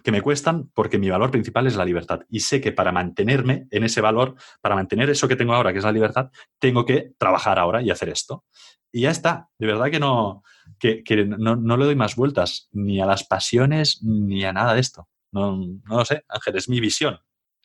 que 0.05 0.13
me 0.13 0.23
cuestan 0.23 0.71
porque 0.75 0.99
mi 0.99 1.11
valor 1.11 1.31
principal 1.31 1.67
es 1.67 1.77
la 1.77 1.85
libertad. 1.85 2.21
Y 2.29 2.41
sé 2.41 2.61
que 2.61 2.73
para 2.73 2.93
mantenerme 2.93 3.67
en 3.71 3.85
ese 3.85 4.01
valor, 4.01 4.35
para 4.61 4.75
mantener 4.75 5.11
eso 5.11 5.29
que 5.29 5.37
tengo 5.37 5.55
ahora, 5.55 5.73
que 5.73 5.79
es 5.79 5.85
la 5.85 5.93
libertad, 5.93 6.31
tengo 6.59 6.85
que 6.85 7.13
trabajar 7.19 7.59
ahora 7.59 7.83
y 7.83 7.91
hacer 7.91 8.09
esto. 8.09 8.45
Y 8.93 9.03
ya 9.03 9.11
está. 9.11 9.49
De 9.59 9.67
verdad 9.67 9.91
que 9.91 10.01
no, 10.01 10.43
que, 10.79 11.03
no, 11.39 11.57
no, 11.57 11.77
le 11.77 11.85
doy 11.85 11.97
más 11.97 12.17
vueltas 12.17 12.69
ni 12.73 13.01
a 13.01 13.07
las 13.07 13.25
pasiones 13.25 14.01
ni 14.03 14.45
a 14.45 14.53
nada 14.53 14.75
de 14.75 14.81
esto. 14.81 15.09
No, 15.33 15.57
no 15.57 15.99
lo 15.99 16.05
sé, 16.05 16.25
Ángel, 16.29 16.57
es 16.57 16.69
mi 16.69 16.81
visión. 16.81 17.19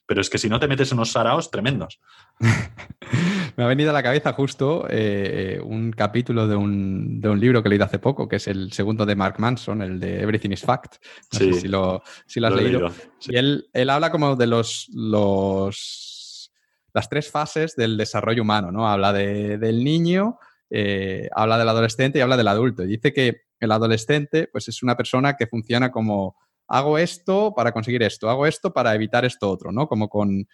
Pero 0.08 0.22
es 0.22 0.30
que 0.30 0.38
si 0.38 0.50
no 0.50 0.60
te 0.60 0.68
metes 0.68 0.92
en 0.92 1.00
unos 1.00 1.12
saraos 1.12 1.50
tremendos. 1.50 2.00
Me 3.58 3.64
ha 3.64 3.68
venido 3.68 3.90
a 3.90 3.94
la 3.94 4.04
cabeza 4.04 4.34
justo 4.34 4.86
eh, 4.90 5.60
un 5.64 5.92
capítulo 5.92 6.48
de 6.48 6.56
un, 6.56 7.22
de 7.22 7.30
un, 7.30 7.40
libro 7.40 7.64
que 7.64 7.68
he 7.68 7.72
leído 7.72 7.86
hace 7.86 8.00
poco, 8.00 8.28
que 8.28 8.36
es 8.36 8.48
el 8.48 8.72
segundo 8.74 9.06
de 9.06 9.16
Mark 9.16 9.36
Manson, 9.40 9.82
el 9.82 10.00
de 10.00 10.22
Everything 10.22 10.52
is 10.52 10.62
Fact. 10.62 10.96
No 11.34 11.40
sé 11.40 11.54
si 11.54 11.68
lo, 11.68 12.04
si 12.26 12.40
lo 12.40 12.48
has 12.48 12.54
leído. 12.54 12.92
Y 13.22 13.38
él, 13.38 13.68
él 13.74 13.90
habla 13.90 14.12
como 14.12 14.36
de 14.36 14.48
los, 14.48 14.90
los, 14.94 16.52
las 16.94 17.10
tres 17.10 17.32
fases 17.32 17.76
del 17.76 17.98
desarrollo 17.98 18.42
humano, 18.42 18.72
¿no? 18.72 18.88
Habla 18.88 19.14
de, 19.14 19.58
del 19.58 19.84
niño, 19.84 20.38
eh, 20.70 21.30
habla 21.34 21.58
del 21.58 21.70
adolescente 21.70 22.20
y 22.20 22.22
habla 22.22 22.38
del 22.38 22.48
adulto. 22.48 22.84
Y 22.84 22.88
dice 22.88 23.14
que 23.14 23.42
el 23.60 23.72
adolescente 23.72 24.48
pues, 24.52 24.68
es 24.68 24.84
una 24.84 24.96
persona 24.98 25.36
que 25.36 25.48
funciona 25.48 25.92
como 25.92 26.36
hago 26.68 26.98
esto 26.98 27.54
para 27.56 27.72
conseguir 27.72 28.04
esto, 28.04 28.30
hago 28.30 28.46
esto 28.46 28.74
para 28.74 28.94
evitar 28.96 29.26
esto 29.26 29.50
otro, 29.50 29.72
¿no? 29.72 29.88
Como 29.88 30.10
con, 30.10 30.48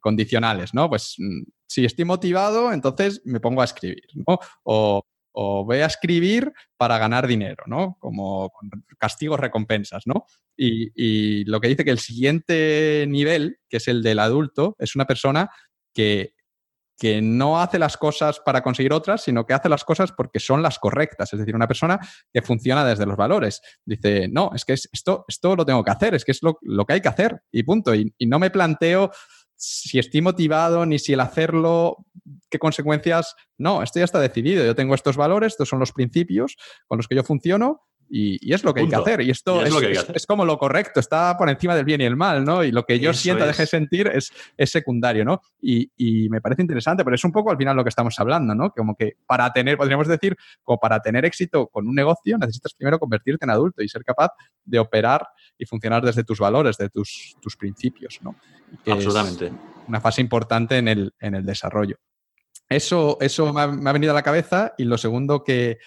condicionales, 0.00 0.74
¿no? 0.74 0.88
Pues 0.88 1.14
mm, 1.18 1.42
si 1.66 1.84
estoy 1.84 2.04
motivado, 2.04 2.72
entonces 2.72 3.22
me 3.24 3.40
pongo 3.40 3.62
a 3.62 3.64
escribir, 3.64 4.04
¿no? 4.14 4.38
O, 4.64 5.02
voy 5.38 5.78
a 5.78 5.86
escribir 5.86 6.50
para 6.78 6.96
ganar 6.96 7.26
dinero, 7.26 7.64
¿no? 7.66 7.98
Como 8.00 8.50
castigos, 8.98 9.38
recompensas, 9.38 10.06
¿no? 10.06 10.24
Y, 10.56 10.90
y, 10.94 11.44
lo 11.44 11.60
que 11.60 11.68
dice 11.68 11.84
que 11.84 11.90
el 11.90 11.98
siguiente 11.98 13.04
nivel, 13.06 13.58
que 13.68 13.76
es 13.76 13.86
el 13.86 14.02
del 14.02 14.18
adulto, 14.18 14.76
es 14.78 14.94
una 14.94 15.04
persona 15.06 15.50
que 15.92 16.35
que 16.98 17.20
no 17.20 17.60
hace 17.60 17.78
las 17.78 17.96
cosas 17.96 18.40
para 18.40 18.62
conseguir 18.62 18.92
otras, 18.92 19.22
sino 19.22 19.44
que 19.44 19.54
hace 19.54 19.68
las 19.68 19.84
cosas 19.84 20.12
porque 20.12 20.40
son 20.40 20.62
las 20.62 20.78
correctas. 20.78 21.32
Es 21.32 21.38
decir, 21.38 21.54
una 21.54 21.68
persona 21.68 21.98
que 22.32 22.42
funciona 22.42 22.84
desde 22.84 23.06
los 23.06 23.16
valores. 23.16 23.60
Dice, 23.84 24.28
no, 24.28 24.50
es 24.54 24.64
que 24.64 24.72
esto, 24.72 25.24
esto 25.28 25.56
lo 25.56 25.66
tengo 25.66 25.84
que 25.84 25.90
hacer, 25.90 26.14
es 26.14 26.24
que 26.24 26.32
es 26.32 26.40
lo, 26.42 26.58
que 26.86 26.92
hay 26.94 27.00
que 27.00 27.08
hacer 27.08 27.42
y 27.52 27.62
punto. 27.64 27.94
Y, 27.94 28.14
y, 28.16 28.26
no 28.26 28.38
me 28.38 28.50
planteo 28.50 29.10
si 29.56 29.98
estoy 29.98 30.20
motivado 30.20 30.84
ni 30.86 30.98
si 30.98 31.12
el 31.12 31.20
hacerlo, 31.20 32.06
qué 32.50 32.58
consecuencias. 32.58 33.34
No, 33.58 33.82
esto 33.82 33.98
ya 33.98 34.04
está 34.04 34.20
decidido. 34.20 34.64
Yo 34.64 34.74
tengo 34.74 34.94
estos 34.94 35.16
valores, 35.16 35.54
estos 35.54 35.68
son 35.68 35.78
los 35.78 35.92
principios 35.92 36.56
con 36.86 36.98
los 36.98 37.08
que 37.08 37.14
yo 37.14 37.24
funciono 37.24 37.82
y, 38.08 38.52
es 38.52 38.62
lo 38.64 38.72
que 38.72 38.80
hay 38.80 38.88
que 38.88 38.96
hacer. 38.96 39.20
Y 39.20 39.30
esto 39.30 39.62
es, 39.64 40.26
como 40.26 40.44
lo 40.44 40.58
correcto, 40.58 41.00
está 41.00 41.36
por 41.36 41.48
encima 41.48 41.74
del 41.74 41.84
bien 41.84 42.00
y 42.00 42.04
el 42.04 42.16
mal, 42.16 42.44
¿no? 42.44 42.62
Y 42.62 42.70
lo 42.70 42.84
que 42.84 42.98
yo 42.98 43.12
sienta, 43.12 43.46
deje 43.46 43.66
sentir 43.66 44.08
es, 44.08 44.32
es 44.56 44.70
secundario, 44.70 45.24
¿no? 45.24 45.40
Y, 45.60 45.90
me 46.30 46.40
parece 46.40 46.62
interesante, 46.62 47.04
pero 47.04 47.14
es 47.14 47.24
un 47.24 47.32
poco 47.32 47.50
al 47.50 47.56
final 47.56 47.76
lo 47.76 47.84
que 47.84 47.88
estamos 47.88 48.18
hablando, 48.18 48.54
¿no? 48.54 48.70
Como 48.70 48.94
que 48.96 49.16
para 49.26 49.52
tener, 49.52 49.76
podríamos 49.76 50.08
decir, 50.08 50.36
como 50.62 50.78
para 50.78 51.00
tener 51.00 51.24
éxito 51.24 51.68
con 51.68 51.86
un 51.86 51.94
negocio, 51.94 52.36
necesitas 52.38 52.74
primero 52.74 52.98
convertirte 52.98 53.44
en 53.44 53.50
adulto 53.50 53.82
y 53.82 53.88
ser 53.88 54.04
capaz 54.04 54.30
de 54.64 54.78
operar 54.78 55.26
y 55.58 55.66
funcionar 55.66 56.04
desde 56.04 56.24
tus 56.24 56.38
valores, 56.38 56.76
de 56.76 56.88
tus, 56.88 57.36
tus 57.40 57.56
principios, 57.56 58.18
¿no? 58.22 58.36
Absolutamente. 58.86 59.52
una 59.86 60.00
fase 60.00 60.20
importante 60.20 60.78
en 60.78 60.88
el, 60.88 61.14
en 61.20 61.34
el 61.34 61.44
desarrollo. 61.44 61.96
Eso, 62.68 63.16
eso 63.20 63.52
me 63.52 63.60
ha 63.90 63.92
venido 63.92 64.10
a 64.10 64.14
la 64.14 64.22
cabeza 64.22 64.74
y 64.76 64.84
lo 64.84 64.98
segundo 64.98 65.44
que, 65.44 65.78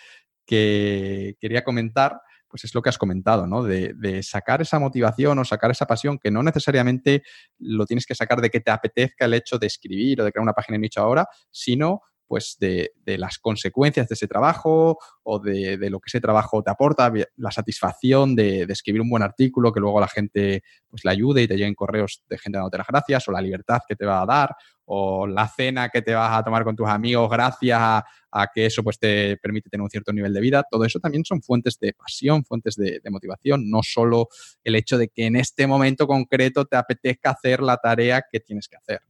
que 0.50 1.38
quería 1.40 1.64
comentar, 1.64 2.20
pues 2.48 2.64
es 2.64 2.74
lo 2.74 2.82
que 2.82 2.90
has 2.90 2.98
comentado, 2.98 3.46
¿no? 3.46 3.62
De, 3.62 4.24
sacar 4.24 4.64
esa 4.64 4.80
motivación 4.80 5.38
o 5.38 5.46
sacar 5.46 5.70
esa 5.70 5.86
pasión 5.86 6.18
que 6.18 6.32
no 6.32 6.42
necesariamente 6.42 7.22
lo 7.60 7.86
tienes 7.86 8.08
que 8.08 8.16
sacar 8.16 8.42
de 8.42 8.50
que 8.50 8.60
te 8.60 8.72
apetezca 8.72 9.26
el 9.26 9.36
hecho 9.36 9.60
de 9.60 9.68
escribir 9.68 10.20
o 10.20 10.26
de 10.26 10.32
crear 10.32 10.42
una 10.42 10.54
página 10.54 10.78
de 10.78 10.80
nicho 10.80 11.02
ahora, 11.02 11.28
sino 11.52 12.02
pues 12.30 12.58
de, 12.60 12.92
las 13.18 13.40
consecuencias 13.40 14.08
de 14.08 14.14
ese 14.14 14.28
trabajo 14.28 15.00
o 15.24 15.40
de, 15.40 15.90
lo 15.90 16.00
que 16.00 16.10
ese 16.10 16.22
trabajo 16.22 16.62
te 16.62 16.70
aporta, 16.70 17.12
la 17.38 17.50
satisfacción 17.52 18.36
de, 18.36 18.62
escribir 18.70 19.02
un 19.02 19.10
buen 19.10 19.24
artículo 19.24 19.74
que 19.74 19.80
luego 19.80 20.00
la 20.00 20.08
gente 20.08 20.62
pues 20.88 21.04
le 21.04 21.10
ayude 21.10 21.42
y 21.42 21.48
te 21.48 21.56
lleguen 21.56 21.74
correos 21.74 22.24
de 22.30 22.38
gente 22.38 22.60
dándote 22.60 22.78
las 22.78 22.88
gracias 22.88 23.28
o 23.28 23.32
la 23.32 23.42
libertad 23.42 23.80
que 23.88 23.96
te 23.96 24.06
va 24.06 24.22
a 24.22 24.28
dar 24.28 24.56
o 24.86 25.26
la 25.26 25.48
cena 25.48 25.90
que 25.90 26.04
te 26.04 26.14
vas 26.14 26.38
a 26.38 26.44
tomar 26.44 26.64
con 26.64 26.76
tus 26.76 26.88
amigos 26.88 27.28
gracias 27.32 27.80
a, 27.82 28.48
que 28.54 28.68
eso 28.68 28.84
pues 28.84 29.00
te 29.00 29.36
permite 29.38 29.72
tener 29.72 29.82
un 29.82 29.90
cierto 29.90 30.14
nivel 30.14 30.32
de 30.32 30.40
vida, 30.40 30.64
todo 30.70 30.86
eso 30.86 31.00
también 31.00 31.26
son 31.26 31.42
fuentes 31.42 31.80
de 31.80 31.94
pasión, 31.94 32.46
fuentes 32.46 32.76
de, 32.76 33.02
motivación, 33.10 33.72
no 33.72 33.82
solo 33.82 34.28
el 34.64 34.76
hecho 34.76 35.00
de 35.00 35.08
que 35.08 35.26
en 35.26 35.36
este 35.36 35.66
momento 35.66 36.06
concreto 36.06 36.66
te 36.66 36.78
apetezca 36.78 37.32
hacer 37.32 37.62
la 37.62 37.78
tarea 37.78 38.24
que 38.32 38.40
tienes 38.40 38.68
que 38.68 38.78
hacer. 38.78 39.02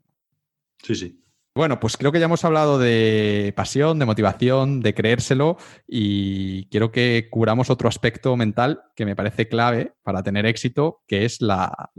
Sí, 0.81 0.95
sí. 0.95 1.28
Bueno, 1.55 1.79
pues 1.79 1.97
creo 1.97 2.11
que 2.11 2.19
ya 2.19 2.25
hemos 2.25 2.45
hablado 2.45 2.77
de 2.77 3.53
pasión, 3.55 3.99
de 3.99 4.05
motivación, 4.05 4.81
de 4.81 4.93
creérselo 4.93 5.57
y 5.87 6.65
quiero 6.69 6.91
que 6.91 7.27
curamos 7.29 7.69
otro 7.69 7.89
aspecto 7.89 8.37
mental 8.37 8.83
que 8.95 9.05
me 9.05 9.15
parece 9.15 9.47
clave 9.47 9.93
para 10.03 10.23
tener 10.23 10.45
éxito, 10.45 11.01
que 11.07 11.25
es 11.25 11.41
la, 11.41 11.91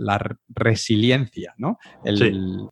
resiliencia, 0.49 1.55
¿no? 1.59 1.79
El, 2.05 2.71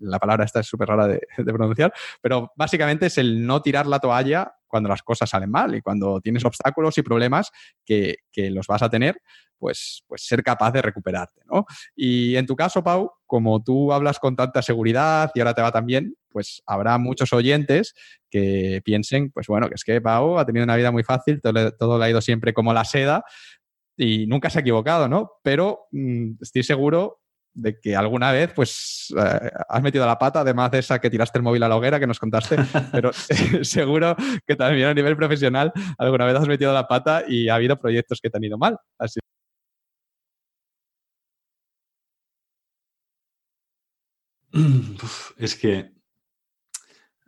la 0.00 0.18
palabra 0.18 0.44
esta 0.44 0.60
es 0.60 0.66
súper 0.66 0.88
rara 0.88 1.06
de, 1.06 1.20
pronunciar, 1.36 1.92
pero 2.20 2.52
básicamente 2.56 3.06
es 3.06 3.18
el 3.18 3.46
no 3.46 3.62
tirar 3.62 3.86
la 3.86 3.98
toalla 3.98 4.52
cuando 4.66 4.88
las 4.88 5.02
cosas 5.02 5.30
salen 5.30 5.50
mal 5.50 5.74
y 5.74 5.80
cuando 5.80 6.20
tienes 6.20 6.44
obstáculos 6.44 6.98
y 6.98 7.02
problemas 7.02 7.50
que, 7.84 8.16
los 8.50 8.66
vas 8.66 8.82
a 8.82 8.90
tener, 8.90 9.20
pues, 9.58 10.04
pues 10.06 10.26
ser 10.26 10.42
capaz 10.42 10.70
de 10.72 10.82
recuperarte, 10.82 11.40
¿no? 11.50 11.64
Y 11.96 12.36
en 12.36 12.46
tu 12.46 12.54
caso, 12.54 12.84
Pau, 12.84 13.10
como 13.26 13.62
tú 13.62 13.92
hablas 13.92 14.18
con 14.18 14.36
tanta 14.36 14.62
seguridad 14.62 15.30
y 15.34 15.40
ahora 15.40 15.54
te 15.54 15.62
va 15.62 15.72
tan 15.72 15.86
bien, 15.86 16.14
pues 16.28 16.62
habrá 16.66 16.98
muchos 16.98 17.32
oyentes 17.32 17.94
que 18.30 18.80
piensen, 18.84 19.30
pues 19.30 19.46
bueno, 19.48 19.68
que 19.68 19.74
es 19.74 19.84
que 19.84 20.00
Pau 20.00 20.38
ha 20.38 20.46
tenido 20.46 20.64
una 20.64 20.76
vida 20.76 20.92
muy 20.92 21.02
fácil, 21.02 21.40
todo 21.40 21.98
le, 21.98 22.04
ha 22.04 22.10
ido 22.10 22.20
siempre 22.20 22.52
como 22.52 22.72
la 22.72 22.84
seda 22.84 23.24
y 23.96 24.26
nunca 24.26 24.50
se 24.50 24.58
ha 24.58 24.60
equivocado, 24.60 25.08
¿no? 25.08 25.32
Pero 25.42 25.88
mm, 25.90 26.34
estoy 26.40 26.62
seguro 26.62 27.20
de 27.58 27.78
que 27.80 27.96
alguna 27.96 28.30
vez 28.32 28.52
pues 28.54 29.12
eh, 29.18 29.50
has 29.68 29.82
metido 29.82 30.06
la 30.06 30.18
pata, 30.18 30.40
además 30.40 30.70
de 30.70 30.78
esa 30.78 31.00
que 31.00 31.10
tiraste 31.10 31.38
el 31.38 31.42
móvil 31.42 31.62
a 31.62 31.68
la 31.68 31.76
hoguera 31.76 31.98
que 31.98 32.06
nos 32.06 32.18
contaste, 32.18 32.56
pero 32.92 33.10
seguro 33.62 34.16
que 34.46 34.56
también 34.56 34.88
a 34.88 34.94
nivel 34.94 35.16
profesional 35.16 35.72
alguna 35.98 36.24
vez 36.26 36.36
has 36.36 36.48
metido 36.48 36.72
la 36.72 36.86
pata 36.86 37.24
y 37.26 37.48
ha 37.48 37.56
habido 37.56 37.78
proyectos 37.78 38.20
que 38.20 38.30
te 38.30 38.36
han 38.38 38.44
ido 38.44 38.58
mal. 38.58 38.78
Así. 38.98 39.18
es 45.38 45.56
que, 45.56 45.92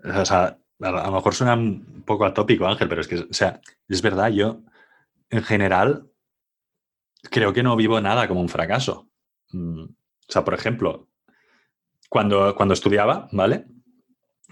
o 0.04 0.24
sea, 0.24 0.58
a 0.80 0.90
lo 0.90 1.12
mejor 1.12 1.34
suena 1.34 1.54
un 1.54 2.02
poco 2.06 2.24
atópico, 2.24 2.66
Ángel, 2.66 2.88
pero 2.88 3.00
es 3.00 3.08
que, 3.08 3.16
o 3.16 3.32
sea, 3.32 3.60
es 3.88 4.00
verdad, 4.00 4.30
yo 4.30 4.62
en 5.28 5.42
general 5.42 6.10
creo 7.30 7.52
que 7.52 7.62
no 7.62 7.76
vivo 7.76 8.00
nada 8.00 8.26
como 8.28 8.40
un 8.40 8.48
fracaso. 8.48 9.10
O 10.30 10.32
sea, 10.32 10.44
por 10.44 10.54
ejemplo, 10.54 11.08
cuando, 12.08 12.54
cuando 12.54 12.72
estudiaba, 12.72 13.28
¿vale? 13.32 13.66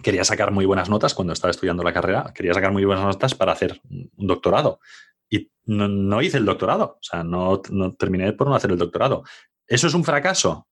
Quería 0.03 0.25
sacar 0.25 0.51
muy 0.51 0.67
buenas 0.67 0.91
notas 0.91 1.15
cuando 1.15 1.33
estaba 1.33 1.53
estudiando 1.53 1.85
la 1.85 1.93
carrera, 1.93 2.33
quería 2.35 2.53
sacar 2.53 2.73
muy 2.73 2.85
buenas 2.85 3.05
notas 3.05 3.37
para 3.37 3.53
hacer 3.53 3.81
un 3.89 4.27
doctorado. 4.27 4.81
Y 5.31 5.53
no, 5.67 6.21
hice 6.21 6.39
el 6.39 6.45
doctorado, 6.45 6.97
o 7.01 7.03
sea, 7.03 7.23
no, 7.23 7.63
no 7.71 7.95
terminé 7.95 8.33
por 8.33 8.49
no 8.49 8.57
hacer 8.57 8.73
el 8.73 8.79
doctorado. 8.79 9.23
¿Eso 9.69 9.87
es 9.87 9.95
un 9.95 10.03
fracaso? 10.03 10.67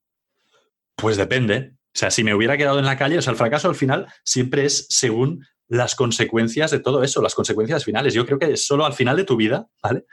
Pues 0.97 1.17
depende. 1.17 1.75
O 1.95 1.99
sea, 1.99 2.11
si 2.11 2.25
me 2.25 2.35
hubiera 2.35 2.57
quedado 2.57 2.81
en 2.81 2.85
la 2.85 2.99
calle, 2.99 3.19
o 3.19 3.23
sea, 3.23 3.31
el 3.31 3.37
fracaso 3.37 3.69
al 3.69 3.77
final 3.77 4.09
siempre 4.25 4.65
es 4.65 4.89
según 4.91 5.47
las 5.69 5.95
consecuencias 5.95 6.73
de 6.73 6.81
todo 6.81 7.05
eso, 7.05 7.23
las 7.23 7.37
consecuencias 7.37 7.85
finales. 7.85 8.13
Yo 8.13 8.27
creo 8.27 8.41
que 8.41 8.57
solo 8.57 8.85
al 8.85 8.93
final 8.93 9.17
de 9.17 9.25
tu 9.25 9.37
vida, 9.37 9.69
¿vale? 9.81 10.05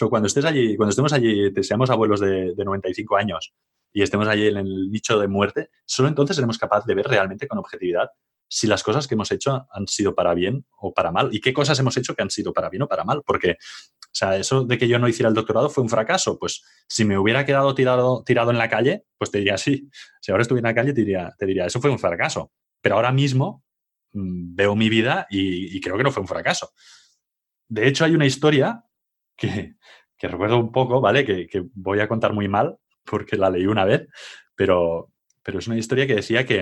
O 0.00 0.10
cuando 0.10 0.26
estés 0.26 0.44
allí, 0.44 0.76
cuando 0.76 0.90
estemos 0.90 1.12
allí, 1.12 1.52
seamos 1.62 1.88
abuelos 1.90 2.18
de, 2.18 2.52
de 2.56 2.64
95 2.64 3.16
años 3.16 3.54
y 3.92 4.02
estemos 4.02 4.28
allí 4.28 4.46
en 4.46 4.58
el 4.58 4.90
nicho 4.90 5.18
de 5.18 5.28
muerte, 5.28 5.70
solo 5.84 6.08
entonces 6.08 6.36
seremos 6.36 6.58
capaces 6.58 6.86
de 6.86 6.94
ver 6.94 7.06
realmente 7.06 7.48
con 7.48 7.58
objetividad 7.58 8.10
si 8.52 8.66
las 8.66 8.82
cosas 8.82 9.06
que 9.06 9.14
hemos 9.14 9.30
hecho 9.30 9.68
han 9.70 9.86
sido 9.86 10.14
para 10.16 10.34
bien 10.34 10.66
o 10.76 10.92
para 10.92 11.12
mal 11.12 11.28
y 11.32 11.40
qué 11.40 11.52
cosas 11.52 11.78
hemos 11.78 11.96
hecho 11.96 12.16
que 12.16 12.22
han 12.22 12.30
sido 12.30 12.52
para 12.52 12.68
bien 12.68 12.82
o 12.82 12.88
para 12.88 13.04
mal. 13.04 13.22
Porque, 13.24 13.52
o 13.52 14.12
sea, 14.12 14.36
eso 14.36 14.64
de 14.64 14.76
que 14.76 14.88
yo 14.88 14.98
no 14.98 15.06
hiciera 15.06 15.28
el 15.28 15.36
doctorado 15.36 15.70
fue 15.70 15.84
un 15.84 15.88
fracaso. 15.88 16.36
Pues 16.36 16.64
si 16.88 17.04
me 17.04 17.16
hubiera 17.16 17.46
quedado 17.46 17.74
tirado, 17.76 18.24
tirado 18.24 18.50
en 18.50 18.58
la 18.58 18.68
calle, 18.68 19.04
pues 19.16 19.30
te 19.30 19.38
diría 19.38 19.56
sí. 19.56 19.88
Si 20.20 20.32
ahora 20.32 20.42
estuviera 20.42 20.68
en 20.68 20.74
la 20.74 20.82
calle, 20.82 20.92
te 20.92 21.02
diría, 21.02 21.32
te 21.38 21.46
diría 21.46 21.66
eso 21.66 21.80
fue 21.80 21.90
un 21.90 22.00
fracaso. 22.00 22.50
Pero 22.82 22.96
ahora 22.96 23.12
mismo 23.12 23.64
mm, 24.12 24.56
veo 24.56 24.74
mi 24.74 24.88
vida 24.88 25.28
y, 25.30 25.80
creo 25.80 25.96
que 25.96 26.02
no 26.02 26.10
fue 26.10 26.22
un 26.22 26.28
fracaso. 26.28 26.72
De 27.68 27.86
hecho, 27.86 28.04
hay 28.04 28.16
una 28.16 28.26
historia 28.26 28.84
que, 29.36 29.76
recuerdo 30.18 30.58
un 30.58 30.72
poco, 30.72 31.00
¿vale? 31.00 31.24
Que, 31.24 31.46
que, 31.46 31.62
voy 31.74 32.00
a 32.00 32.08
contar 32.08 32.32
muy 32.32 32.48
mal, 32.48 32.78
porque 33.04 33.36
la 33.36 33.50
leí 33.50 33.66
una 33.66 33.84
vez, 33.84 34.08
pero, 34.54 35.10
pero 35.42 35.58
es 35.58 35.66
una 35.66 35.78
historia 35.78 36.06
que 36.06 36.16
decía 36.16 36.46
que, 36.46 36.60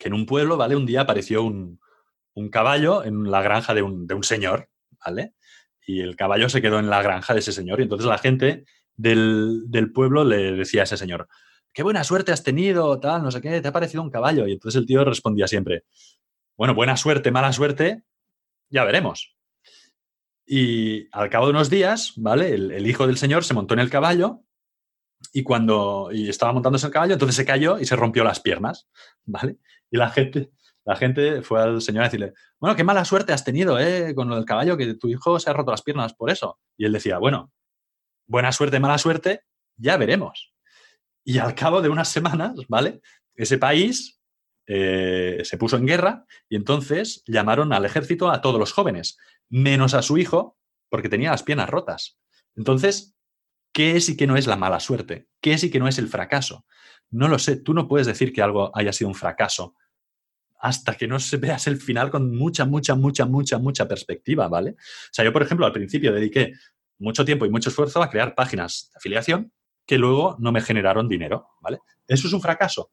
en 0.00 0.14
un 0.14 0.26
pueblo, 0.26 0.56
¿vale? 0.56 0.76
Un 0.76 0.86
día 0.86 1.02
apareció 1.02 1.42
un, 1.42 1.80
caballo 2.52 3.02
en 3.02 3.30
la 3.30 3.42
granja 3.42 3.74
de 3.74 3.82
un, 3.82 4.22
señor, 4.22 4.68
¿vale? 5.04 5.34
Y 5.84 6.00
el 6.00 6.14
caballo 6.14 6.48
se 6.48 6.62
quedó 6.62 6.78
en 6.78 6.88
la 6.88 7.02
granja 7.02 7.34
de 7.34 7.40
ese 7.40 7.52
señor 7.52 7.80
y 7.80 7.82
entonces 7.82 8.06
la 8.06 8.18
gente 8.18 8.64
del, 8.94 9.64
del 9.66 9.90
pueblo 9.90 10.22
le 10.22 10.52
decía 10.52 10.82
a 10.82 10.84
ese 10.84 10.96
señor, 10.96 11.28
qué 11.72 11.82
buena 11.82 12.04
suerte 12.04 12.32
has 12.32 12.42
tenido, 12.42 12.98
tal, 13.00 13.22
no 13.22 13.30
sé 13.30 13.40
qué, 13.40 13.60
te 13.60 13.68
ha 13.68 13.72
parecido 13.72 14.02
un 14.02 14.10
caballo. 14.10 14.46
Y 14.46 14.52
entonces 14.52 14.80
el 14.80 14.86
tío 14.86 15.04
respondía 15.04 15.48
siempre, 15.48 15.84
bueno, 16.56 16.74
buena 16.74 16.96
suerte, 16.96 17.30
mala 17.30 17.52
suerte, 17.52 18.02
ya 18.68 18.84
veremos. 18.84 19.36
Y 20.44 21.08
al 21.12 21.30
cabo 21.30 21.46
de 21.46 21.52
unos 21.52 21.70
días, 21.70 22.14
¿vale? 22.16 22.54
El, 22.54 22.86
hijo 22.86 23.06
del 23.06 23.18
señor 23.18 23.44
se 23.44 23.54
montó 23.54 23.74
en 23.74 23.80
el 23.80 23.90
caballo 23.90 24.42
y 25.32 25.42
cuando 25.42 26.10
estaba 26.12 26.52
montándose 26.52 26.86
el 26.86 26.92
caballo, 26.92 27.14
entonces 27.14 27.36
se 27.36 27.44
cayó 27.44 27.78
y 27.78 27.84
se 27.84 27.96
rompió 27.96 28.24
las 28.24 28.40
piernas, 28.40 28.88
¿vale? 29.24 29.58
Y 29.90 29.96
la 29.96 30.10
gente, 30.10 30.50
la 30.84 30.96
gente 30.96 31.42
fue 31.42 31.62
al 31.62 31.82
señor 31.82 32.02
a 32.02 32.06
decirle, 32.06 32.34
bueno, 32.58 32.76
qué 32.76 32.84
mala 32.84 33.04
suerte 33.04 33.32
has 33.32 33.44
tenido, 33.44 33.78
¿eh? 33.78 34.14
Con 34.14 34.32
el 34.32 34.44
caballo, 34.44 34.76
que 34.76 34.94
tu 34.94 35.08
hijo 35.08 35.38
se 35.38 35.50
ha 35.50 35.52
roto 35.52 35.70
las 35.70 35.82
piernas 35.82 36.14
por 36.14 36.30
eso. 36.30 36.58
Y 36.76 36.86
él 36.86 36.92
decía, 36.92 37.18
bueno, 37.18 37.52
buena 38.26 38.52
suerte, 38.52 38.80
mala 38.80 38.98
suerte, 38.98 39.42
ya 39.76 39.96
veremos. 39.96 40.54
Y 41.24 41.38
al 41.38 41.54
cabo 41.54 41.82
de 41.82 41.88
unas 41.88 42.08
semanas, 42.08 42.54
¿vale? 42.68 43.00
Ese 43.34 43.58
país 43.58 44.20
eh, 44.66 45.40
se 45.44 45.58
puso 45.58 45.76
en 45.76 45.86
guerra 45.86 46.24
y 46.48 46.56
entonces 46.56 47.22
llamaron 47.26 47.72
al 47.72 47.84
ejército 47.84 48.30
a 48.30 48.40
todos 48.40 48.58
los 48.58 48.72
jóvenes, 48.72 49.18
menos 49.48 49.94
a 49.94 50.02
su 50.02 50.18
hijo, 50.18 50.56
porque 50.90 51.08
tenía 51.08 51.30
las 51.30 51.42
piernas 51.42 51.68
rotas. 51.70 52.18
Entonces, 52.56 53.17
¿qué 53.72 53.96
es 53.96 54.08
y 54.08 54.16
qué 54.16 54.26
no 54.26 54.36
es 54.36 54.46
la 54.46 54.56
mala 54.56 54.80
suerte? 54.80 55.28
¿Qué 55.40 55.52
es 55.52 55.64
y 55.64 55.70
qué 55.70 55.78
no 55.78 55.88
es 55.88 55.98
el 55.98 56.08
fracaso? 56.08 56.66
No 57.10 57.28
lo 57.28 57.38
sé, 57.38 57.56
tú 57.56 57.74
no 57.74 57.88
puedes 57.88 58.06
decir 58.06 58.32
que 58.32 58.42
algo 58.42 58.70
haya 58.76 58.92
sido 58.92 59.08
un 59.08 59.14
fracaso 59.14 59.74
hasta 60.60 60.94
que 60.94 61.06
no 61.06 61.20
se 61.20 61.36
veas 61.38 61.66
el 61.66 61.76
final 61.78 62.10
con 62.10 62.36
mucha, 62.36 62.64
mucha, 62.64 62.94
mucha, 62.94 63.26
mucha, 63.26 63.58
mucha 63.58 63.88
perspectiva, 63.88 64.48
¿vale? 64.48 64.70
O 64.70 65.12
sea, 65.12 65.24
yo, 65.24 65.32
por 65.32 65.42
ejemplo, 65.42 65.66
al 65.66 65.72
principio 65.72 66.12
dediqué 66.12 66.52
mucho 66.98 67.24
tiempo 67.24 67.46
y 67.46 67.50
mucho 67.50 67.70
esfuerzo 67.70 68.02
a 68.02 68.10
crear 68.10 68.34
páginas 68.34 68.90
de 68.92 68.98
afiliación 68.98 69.52
que 69.86 69.98
luego 69.98 70.36
no 70.38 70.52
me 70.52 70.60
generaron 70.60 71.08
dinero, 71.08 71.48
¿vale? 71.60 71.78
¿Eso 72.06 72.26
es 72.26 72.32
un 72.32 72.42
fracaso? 72.42 72.92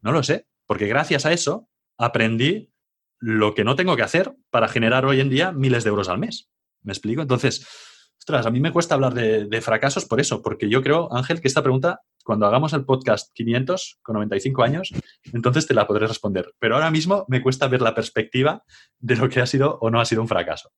No 0.00 0.12
lo 0.12 0.22
sé, 0.22 0.46
porque 0.66 0.88
gracias 0.88 1.24
a 1.26 1.32
eso 1.32 1.68
aprendí 1.98 2.72
lo 3.18 3.54
que 3.54 3.64
no 3.64 3.76
tengo 3.76 3.96
que 3.96 4.02
hacer 4.02 4.34
para 4.50 4.68
generar 4.68 5.06
hoy 5.06 5.20
en 5.20 5.30
día 5.30 5.52
miles 5.52 5.84
de 5.84 5.90
euros 5.90 6.08
al 6.08 6.18
mes. 6.18 6.50
¿Me 6.82 6.92
explico? 6.92 7.22
Entonces, 7.22 7.66
ostras, 8.18 8.46
a 8.46 8.50
mí 8.50 8.60
me 8.60 8.72
cuesta 8.72 8.94
hablar 8.94 9.14
de, 9.14 9.46
de 9.46 9.60
fracasos 9.60 10.04
por 10.04 10.20
eso, 10.20 10.42
porque 10.42 10.68
yo 10.68 10.82
creo, 10.82 11.12
Ángel, 11.14 11.40
que 11.40 11.48
esta 11.48 11.62
pregunta, 11.62 12.00
cuando 12.24 12.46
hagamos 12.46 12.72
el 12.72 12.84
podcast 12.84 13.32
500 13.34 13.98
con 14.02 14.14
95 14.14 14.62
años, 14.62 14.92
entonces 15.32 15.66
te 15.66 15.74
la 15.74 15.86
podré 15.86 16.06
responder. 16.06 16.52
Pero 16.58 16.74
ahora 16.74 16.90
mismo 16.90 17.24
me 17.28 17.40
cuesta 17.42 17.68
ver 17.68 17.82
la 17.82 17.94
perspectiva 17.94 18.64
de 18.98 19.16
lo 19.16 19.28
que 19.28 19.40
ha 19.40 19.46
sido 19.46 19.78
o 19.80 19.90
no 19.90 20.00
ha 20.00 20.04
sido 20.04 20.22
un 20.22 20.28
fracaso. 20.28 20.70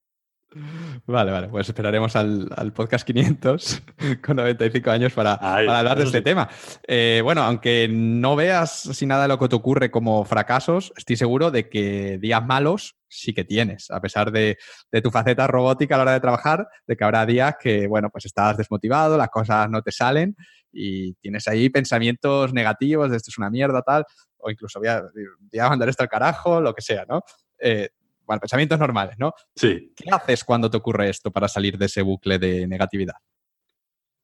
Vale, 1.06 1.30
vale, 1.30 1.48
pues 1.48 1.68
esperaremos 1.68 2.16
al, 2.16 2.72
podcast 2.74 3.06
500 3.06 3.82
con 4.24 4.36
95 4.36 4.90
años 4.90 5.12
para, 5.12 5.34
hablar 5.34 5.98
de 5.98 6.04
este 6.04 6.22
tema. 6.22 6.48
Eh, 6.86 7.20
bueno, 7.22 7.42
aunque 7.42 7.88
no 7.90 8.36
veas 8.36 8.70
si 8.70 9.06
nada 9.06 9.22
de 9.22 9.28
lo 9.28 9.38
que 9.38 9.48
te 9.48 9.56
ocurre 9.56 9.90
como 9.90 10.24
fracasos, 10.24 10.92
estoy 10.96 11.16
seguro 11.16 11.50
de 11.50 11.68
que 11.68 12.18
días 12.18 12.44
malos 12.44 12.97
sí 13.08 13.32
que 13.32 13.44
tienes, 13.44 13.90
a 13.90 14.00
pesar 14.00 14.30
de, 14.30 14.58
tu 15.02 15.10
faceta 15.10 15.46
robótica 15.46 15.94
a 15.94 15.98
la 15.98 16.02
hora 16.02 16.12
de 16.12 16.20
trabajar, 16.20 16.68
de 16.86 16.96
que 16.96 17.04
habrá 17.04 17.24
días 17.26 17.56
que, 17.60 17.86
bueno, 17.86 18.10
pues 18.10 18.26
estás 18.26 18.56
desmotivado, 18.56 19.16
las 19.16 19.30
cosas 19.30 19.68
no 19.70 19.82
te 19.82 19.92
salen 19.92 20.36
y 20.72 21.14
tienes 21.14 21.48
ahí 21.48 21.70
pensamientos 21.70 22.52
negativos 22.52 23.10
de 23.10 23.16
esto 23.16 23.30
es 23.30 23.38
una 23.38 23.50
mierda, 23.50 23.82
tal, 23.82 24.04
o 24.36 24.50
incluso 24.50 24.78
voy 24.78 24.88
a, 24.88 25.02
voy 25.02 25.60
a 25.60 25.68
mandar 25.68 25.88
esto 25.88 26.02
al 26.02 26.08
carajo, 26.08 26.60
lo 26.60 26.74
que 26.74 26.82
sea, 26.82 27.04
¿no? 27.08 27.22
Eh, 27.58 27.88
bueno, 28.24 28.40
pensamientos 28.40 28.78
normales, 28.78 29.16
¿no? 29.18 29.32
Sí. 29.56 29.92
¿Qué 29.96 30.10
haces 30.10 30.44
cuando 30.44 30.70
te 30.70 30.76
ocurre 30.76 31.08
esto 31.08 31.30
para 31.30 31.48
salir 31.48 31.78
de 31.78 31.86
ese 31.86 32.02
bucle 32.02 32.38
de 32.38 32.66
negatividad? 32.66 33.14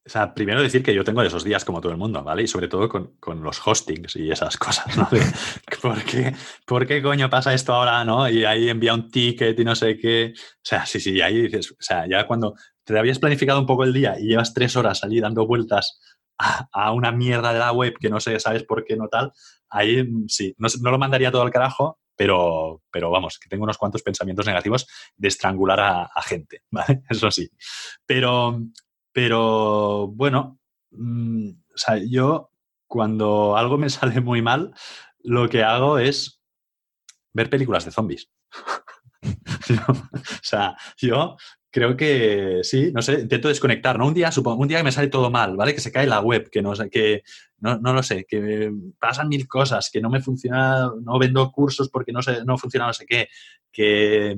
O 0.06 0.10
sea, 0.10 0.34
primero 0.34 0.60
decir 0.60 0.82
que 0.82 0.94
yo 0.94 1.02
tengo 1.02 1.22
esos 1.22 1.44
días 1.44 1.64
como 1.64 1.80
todo 1.80 1.92
el 1.92 1.98
mundo, 1.98 2.22
¿vale? 2.22 2.42
Y 2.42 2.46
sobre 2.46 2.68
todo 2.68 2.88
con, 2.88 3.42
los 3.42 3.66
hostings 3.66 4.16
y 4.16 4.30
esas 4.30 4.56
cosas, 4.58 4.96
¿no? 4.98 5.08
¿por, 5.80 6.04
qué, 6.04 6.34
¿Por 6.66 6.86
qué 6.86 7.02
coño 7.02 7.30
pasa 7.30 7.54
esto 7.54 7.72
ahora, 7.72 8.04
no? 8.04 8.28
Y 8.28 8.44
ahí 8.44 8.68
envía 8.68 8.92
un 8.92 9.10
ticket 9.10 9.58
y 9.58 9.64
no 9.64 9.74
sé 9.74 9.96
qué. 9.96 10.34
O 10.36 10.60
sea, 10.62 10.84
sí, 10.84 11.00
sí, 11.00 11.20
ahí 11.22 11.42
dices, 11.42 11.72
o 11.72 11.76
sea, 11.80 12.06
ya 12.06 12.26
cuando 12.26 12.54
te 12.84 12.98
habías 12.98 13.18
planificado 13.18 13.58
un 13.58 13.66
poco 13.66 13.84
el 13.84 13.94
día 13.94 14.16
y 14.18 14.26
llevas 14.26 14.52
tres 14.52 14.76
horas 14.76 15.02
allí 15.04 15.20
dando 15.20 15.46
vueltas 15.46 16.00
a, 16.38 16.92
una 16.92 17.12
mierda 17.12 17.52
de 17.52 17.58
la 17.58 17.72
web 17.72 17.94
que 17.98 18.10
no 18.10 18.20
sé, 18.20 18.38
sabes 18.40 18.64
por 18.64 18.84
qué 18.84 18.96
no 18.96 19.08
tal, 19.08 19.32
ahí 19.70 20.02
mm, 20.02 20.28
sí, 20.28 20.54
no, 20.58 20.90
lo 20.90 20.98
mandaría 20.98 21.30
todo 21.30 21.42
al 21.42 21.50
carajo, 21.50 21.98
pero, 22.16 22.82
pero 22.90 23.10
vamos, 23.10 23.38
que 23.38 23.48
tengo 23.48 23.64
unos 23.64 23.78
cuantos 23.78 24.02
pensamientos 24.02 24.46
negativos 24.46 24.86
de 25.16 25.28
estrangular 25.28 25.80
a, 25.80 26.22
gente, 26.22 26.62
¿vale? 26.70 27.02
Eso 27.08 27.30
sí. 27.30 27.48
Pero, 28.06 28.60
pero 29.14 30.08
bueno, 30.08 30.58
mm, 30.90 31.48
o 31.48 31.78
sea, 31.78 31.96
yo 31.96 32.50
cuando 32.86 33.56
algo 33.56 33.78
me 33.78 33.88
sale 33.90 34.20
muy 34.20 34.42
mal, 34.42 34.74
lo 35.20 35.48
que 35.48 35.62
hago 35.62 35.98
es 35.98 36.42
ver 37.32 37.48
películas 37.48 37.84
de 37.86 37.92
zombies. 37.92 38.28
o 39.88 39.94
sea, 40.42 40.76
yo 40.98 41.36
creo 41.70 41.96
que 41.96 42.60
sí, 42.62 42.92
no 42.92 43.02
sé, 43.02 43.20
intento 43.20 43.48
desconectar, 43.48 43.98
¿no? 43.98 44.06
Un 44.06 44.14
día, 44.14 44.30
supongo, 44.30 44.62
un 44.62 44.68
día 44.68 44.78
que 44.78 44.84
me 44.84 44.92
sale 44.92 45.08
todo 45.08 45.30
mal, 45.30 45.56
¿vale? 45.56 45.74
Que 45.74 45.80
se 45.80 45.92
cae 45.92 46.06
la 46.06 46.20
web, 46.20 46.50
que 46.50 46.62
no 46.62 46.72
que 46.90 47.22
no, 47.58 47.78
no 47.78 47.92
lo 47.92 48.02
sé, 48.02 48.26
que 48.28 48.70
pasan 48.98 49.28
mil 49.28 49.48
cosas, 49.48 49.90
que 49.92 50.00
no 50.00 50.10
me 50.10 50.20
funciona, 50.20 50.90
no 51.02 51.18
vendo 51.18 51.50
cursos 51.52 51.88
porque 51.88 52.12
no, 52.12 52.20
sé, 52.20 52.44
no 52.44 52.58
funciona 52.58 52.86
no 52.86 52.92
sé 52.92 53.06
qué, 53.06 53.28
que, 53.72 54.36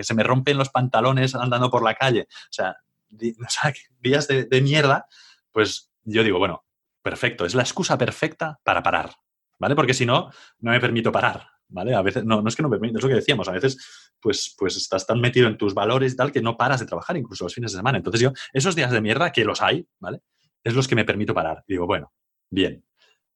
se 0.00 0.14
me 0.14 0.22
rompen 0.22 0.58
los 0.58 0.70
pantalones 0.70 1.34
andando 1.34 1.70
por 1.70 1.82
la 1.82 1.94
calle. 1.94 2.26
O 2.30 2.52
sea, 2.52 2.76
días 4.00 4.28
de, 4.28 4.60
mierda, 4.62 5.06
pues 5.52 5.92
yo 6.02 6.22
digo, 6.22 6.38
bueno, 6.38 6.64
perfecto, 7.02 7.44
es 7.44 7.54
la 7.54 7.62
excusa 7.62 7.98
perfecta 7.98 8.60
para 8.62 8.82
parar, 8.82 9.14
¿vale? 9.58 9.74
Porque 9.74 9.94
si 9.94 10.06
no, 10.06 10.30
no 10.58 10.70
me 10.70 10.80
permito 10.80 11.12
parar, 11.12 11.46
¿vale? 11.68 11.94
A 11.94 12.02
veces, 12.02 12.24
no, 12.24 12.42
no 12.42 12.48
es 12.48 12.56
que 12.56 12.62
no 12.62 12.68
me 12.68 12.76
permito, 12.76 12.98
es 12.98 13.04
lo 13.04 13.08
que 13.08 13.16
decíamos, 13.16 13.48
a 13.48 13.52
veces 13.52 14.10
pues, 14.20 14.54
pues 14.58 14.76
estás 14.76 15.06
tan 15.06 15.20
metido 15.20 15.48
en 15.48 15.58
tus 15.58 15.74
valores 15.74 16.14
y 16.14 16.16
tal 16.16 16.32
que 16.32 16.40
no 16.40 16.56
paras 16.56 16.80
de 16.80 16.86
trabajar 16.86 17.16
incluso 17.16 17.44
los 17.44 17.54
fines 17.54 17.72
de 17.72 17.78
semana. 17.78 17.98
Entonces 17.98 18.20
yo, 18.20 18.32
esos 18.52 18.74
días 18.74 18.90
de 18.90 19.00
mierda, 19.00 19.32
que 19.32 19.44
los 19.44 19.60
hay, 19.60 19.86
¿vale? 19.98 20.22
Es 20.62 20.74
los 20.74 20.88
que 20.88 20.94
me 20.94 21.04
permito 21.04 21.34
parar. 21.34 21.62
Digo, 21.68 21.86
bueno, 21.86 22.12
bien, 22.50 22.84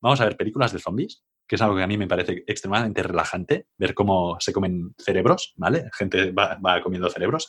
vamos 0.01 0.21
a 0.21 0.25
ver 0.25 0.37
películas 0.37 0.73
de 0.73 0.79
zombies, 0.79 1.23
que 1.49 1.57
es 1.57 1.63
algo 1.63 1.77
que 1.77 1.83
a 1.83 1.87
mí 1.87 1.97
me 1.97 2.07
parece 2.07 2.45
extremadamente 2.47 3.03
relajante, 3.03 3.67
ver 3.79 3.95
cómo 3.95 4.37
se 4.39 4.53
comen 4.53 4.95
cerebros, 4.99 5.55
¿vale? 5.57 5.89
Gente 5.95 6.31
va, 6.31 6.59
comiendo 6.83 7.09
cerebros. 7.09 7.49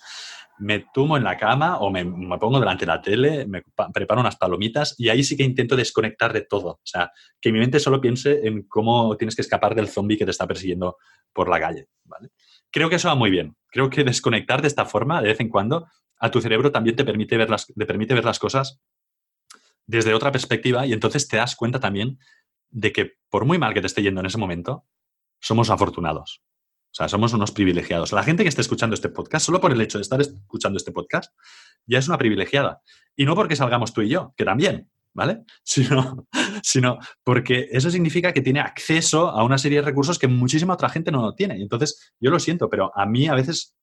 Me 0.57 0.85
tumo 0.93 1.17
en 1.17 1.23
la 1.23 1.37
cama 1.37 1.77
o 1.79 1.91
me, 1.91 2.03
pongo 2.39 2.59
delante 2.59 2.85
de 2.85 2.91
la 2.91 3.01
tele, 3.01 3.45
me 3.45 3.61
preparo 3.93 4.21
unas 4.21 4.37
palomitas 4.37 4.95
y 4.97 5.09
ahí 5.09 5.23
sí 5.23 5.37
que 5.37 5.43
intento 5.43 5.75
desconectar 5.75 6.33
de 6.33 6.41
todo. 6.41 6.69
O 6.69 6.81
sea, 6.83 7.11
que 7.39 7.51
mi 7.51 7.59
mente 7.59 7.79
solo 7.79 8.01
piense 8.01 8.47
en 8.47 8.63
cómo 8.63 9.15
tienes 9.17 9.35
que 9.35 9.41
escapar 9.41 9.75
del 9.75 9.89
zombie 9.89 10.17
que 10.17 10.25
te 10.25 10.31
está 10.31 10.47
persiguiendo 10.47 10.97
por 11.33 11.49
la 11.49 11.59
calle, 11.59 11.87
¿vale? 12.05 12.29
creo 12.71 12.89
que 12.89 12.95
eso 12.95 13.07
va 13.07 13.15
muy 13.15 13.29
bien. 13.29 13.55
Creo 13.67 13.89
que 13.89 14.03
desconectar 14.03 14.61
de 14.61 14.67
esta 14.67 14.85
forma, 14.85 15.21
de 15.21 15.29
vez 15.29 15.39
en 15.39 15.49
cuando, 15.49 15.87
a 16.19 16.31
tu 16.31 16.41
cerebro 16.41 16.71
también 16.71 16.95
te 16.95 17.05
permite 17.05 17.37
ver 17.37 17.49
las, 17.49 17.67
te 17.67 17.85
permite 17.85 18.13
ver 18.13 18.25
las 18.25 18.39
cosas 18.39 18.81
desde 19.85 20.13
otra 20.13 20.31
perspectiva 20.31 20.85
y 20.85 20.93
entonces 20.93 21.27
te 21.27 21.37
das 21.37 21.55
cuenta 21.55 21.79
también 21.79 22.19
de 22.69 22.91
que 22.91 23.13
por 23.29 23.45
muy 23.45 23.57
mal 23.57 23.73
que 23.73 23.81
te 23.81 23.87
esté 23.87 24.01
yendo 24.01 24.19
en 24.19 24.25
ese 24.25 24.37
momento, 24.37 24.85
somos 25.39 25.69
afortunados. 25.69 26.41
O 26.91 26.95
sea, 26.95 27.07
somos 27.07 27.33
unos 27.33 27.51
privilegiados. 27.51 28.11
La 28.11 28.23
gente 28.23 28.43
que 28.43 28.49
esté 28.49 28.61
escuchando 28.61 28.95
este 28.95 29.09
podcast, 29.09 29.45
solo 29.45 29.61
por 29.61 29.71
el 29.71 29.79
hecho 29.81 29.99
de 29.99 30.01
estar 30.01 30.19
escuchando 30.19 30.77
este 30.77 30.91
podcast, 30.91 31.33
ya 31.85 31.99
es 31.99 32.07
una 32.07 32.17
privilegiada. 32.17 32.81
Y 33.15 33.25
no 33.25 33.35
porque 33.35 33.55
salgamos 33.55 33.93
tú 33.93 34.01
y 34.01 34.09
yo, 34.09 34.33
que 34.35 34.43
también, 34.43 34.89
¿vale? 35.13 35.43
Sino, 35.63 36.27
sino 36.63 36.97
porque 37.23 37.67
eso 37.71 37.91
significa 37.91 38.33
que 38.33 38.41
tiene 38.41 38.59
acceso 38.59 39.29
a 39.29 39.43
una 39.43 39.57
serie 39.57 39.79
de 39.79 39.85
recursos 39.85 40.17
que 40.17 40.27
muchísima 40.27 40.73
otra 40.73 40.89
gente 40.89 41.11
no 41.11 41.35
tiene. 41.35 41.59
Y 41.59 41.61
entonces, 41.61 42.13
yo 42.19 42.31
lo 42.31 42.39
siento, 42.39 42.69
pero 42.69 42.91
a 42.95 43.05
mí 43.05 43.27
a 43.27 43.35
veces, 43.35 43.75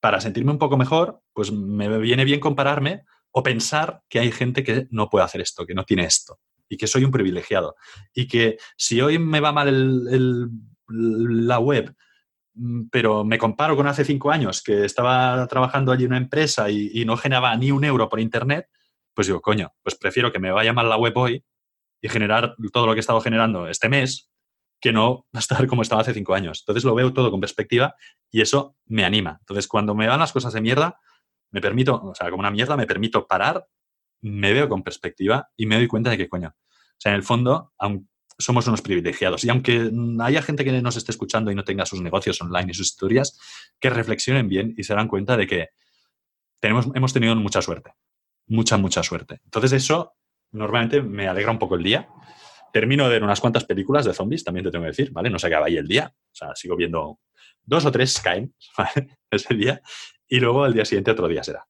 para 0.00 0.20
sentirme 0.20 0.52
un 0.52 0.58
poco 0.58 0.76
mejor, 0.76 1.22
pues 1.32 1.50
me 1.50 1.98
viene 1.98 2.24
bien 2.24 2.40
compararme 2.40 3.04
o 3.30 3.42
pensar 3.42 4.02
que 4.08 4.20
hay 4.20 4.30
gente 4.30 4.62
que 4.62 4.86
no 4.90 5.08
puede 5.08 5.24
hacer 5.24 5.40
esto, 5.40 5.66
que 5.66 5.74
no 5.74 5.84
tiene 5.84 6.04
esto, 6.04 6.38
y 6.68 6.76
que 6.76 6.86
soy 6.86 7.04
un 7.04 7.10
privilegiado. 7.10 7.76
Y 8.14 8.26
que 8.26 8.58
si 8.76 9.00
hoy 9.00 9.18
me 9.18 9.40
va 9.40 9.52
mal 9.52 10.50
la 10.88 11.58
web, 11.58 11.94
mm, 12.54 12.88
pero 12.90 13.24
me 13.24 13.38
comparo 13.38 13.76
con 13.76 13.86
hace 13.86 14.04
cinco 14.04 14.30
años 14.30 14.62
que 14.62 14.84
estaba 14.84 15.46
trabajando 15.46 15.92
allí 15.92 16.04
en 16.04 16.10
una 16.10 16.18
empresa 16.18 16.70
y, 16.70 16.90
y 16.92 17.04
no 17.04 17.16
generaba 17.16 17.56
ni 17.56 17.70
un 17.70 17.84
euro 17.84 18.08
por 18.08 18.20
internet, 18.20 18.68
pues 19.14 19.26
digo, 19.28 19.40
coño, 19.40 19.72
pues 19.82 19.94
prefiero 19.94 20.32
que 20.32 20.38
me 20.38 20.50
vaya 20.50 20.72
mal 20.72 20.88
la 20.88 20.96
web 20.96 21.16
hoy 21.16 21.44
y 22.00 22.08
generar 22.08 22.54
todo 22.72 22.86
lo 22.86 22.92
que 22.92 22.98
he 22.98 23.00
estado 23.00 23.20
generando 23.20 23.68
este 23.68 23.88
mes 23.88 24.30
que 24.80 24.92
no 24.92 25.26
estar 25.32 25.66
como 25.66 25.82
estaba 25.82 26.02
hace 26.02 26.12
cinco 26.12 26.34
años. 26.34 26.60
Entonces 26.62 26.84
lo 26.84 26.94
veo 26.94 27.12
todo 27.12 27.30
con 27.30 27.40
perspectiva 27.40 27.94
y 28.30 28.42
eso 28.42 28.76
me 28.86 29.04
anima. 29.04 29.38
Entonces 29.40 29.66
cuando 29.66 29.94
me 29.94 30.06
van 30.06 30.20
las 30.20 30.32
cosas 30.32 30.52
de 30.52 30.60
mierda, 30.60 31.00
me 31.50 31.60
permito, 31.60 32.02
o 32.02 32.14
sea, 32.14 32.28
como 32.30 32.40
una 32.40 32.50
mierda, 32.50 32.76
me 32.76 32.86
permito 32.86 33.26
parar, 33.26 33.66
me 34.24 34.52
veo 34.52 34.68
con 34.68 34.82
perspectiva 34.82 35.50
y 35.56 35.66
me 35.66 35.76
doy 35.76 35.86
cuenta 35.86 36.10
de 36.10 36.16
que, 36.16 36.28
coño, 36.28 36.48
o 36.48 36.96
sea, 36.98 37.12
en 37.12 37.16
el 37.16 37.22
fondo, 37.22 37.72
somos 38.38 38.66
unos 38.66 38.82
privilegiados. 38.82 39.44
Y 39.44 39.50
aunque 39.50 39.90
haya 40.20 40.42
gente 40.42 40.64
que 40.64 40.82
nos 40.82 40.96
esté 40.96 41.12
escuchando 41.12 41.50
y 41.50 41.54
no 41.54 41.64
tenga 41.64 41.86
sus 41.86 42.00
negocios 42.00 42.40
online 42.40 42.70
y 42.70 42.74
sus 42.74 42.88
historias, 42.88 43.38
que 43.78 43.90
reflexionen 43.90 44.48
bien 44.48 44.74
y 44.76 44.84
se 44.84 44.94
dan 44.94 45.08
cuenta 45.08 45.36
de 45.36 45.46
que 45.46 45.68
tenemos, 46.60 46.88
hemos 46.94 47.12
tenido 47.12 47.34
mucha 47.36 47.62
suerte 47.62 47.92
mucha, 48.46 48.76
mucha 48.76 49.02
suerte. 49.02 49.40
Entonces 49.44 49.72
eso 49.72 50.14
normalmente 50.52 51.02
me 51.02 51.28
alegra 51.28 51.50
un 51.50 51.58
poco 51.58 51.76
el 51.76 51.82
día. 51.82 52.08
Termino 52.72 53.04
de 53.04 53.10
ver 53.10 53.22
unas 53.22 53.40
cuantas 53.40 53.64
películas 53.64 54.04
de 54.04 54.14
zombies, 54.14 54.44
también 54.44 54.64
te 54.64 54.70
tengo 54.70 54.84
que 54.84 54.90
decir, 54.90 55.12
¿vale? 55.12 55.30
No 55.30 55.38
se 55.38 55.46
acaba 55.46 55.66
ahí 55.66 55.76
el 55.76 55.86
día. 55.86 56.12
O 56.14 56.34
sea, 56.34 56.54
sigo 56.54 56.76
viendo 56.76 57.20
dos 57.62 57.84
o 57.84 57.92
tres 57.92 58.20
caen 58.20 58.54
¿vale? 58.78 59.18
ese 59.30 59.54
día 59.54 59.80
y 60.28 60.40
luego 60.40 60.66
el 60.66 60.74
día 60.74 60.84
siguiente 60.84 61.10
otro 61.10 61.28
día 61.28 61.42
será. 61.42 61.66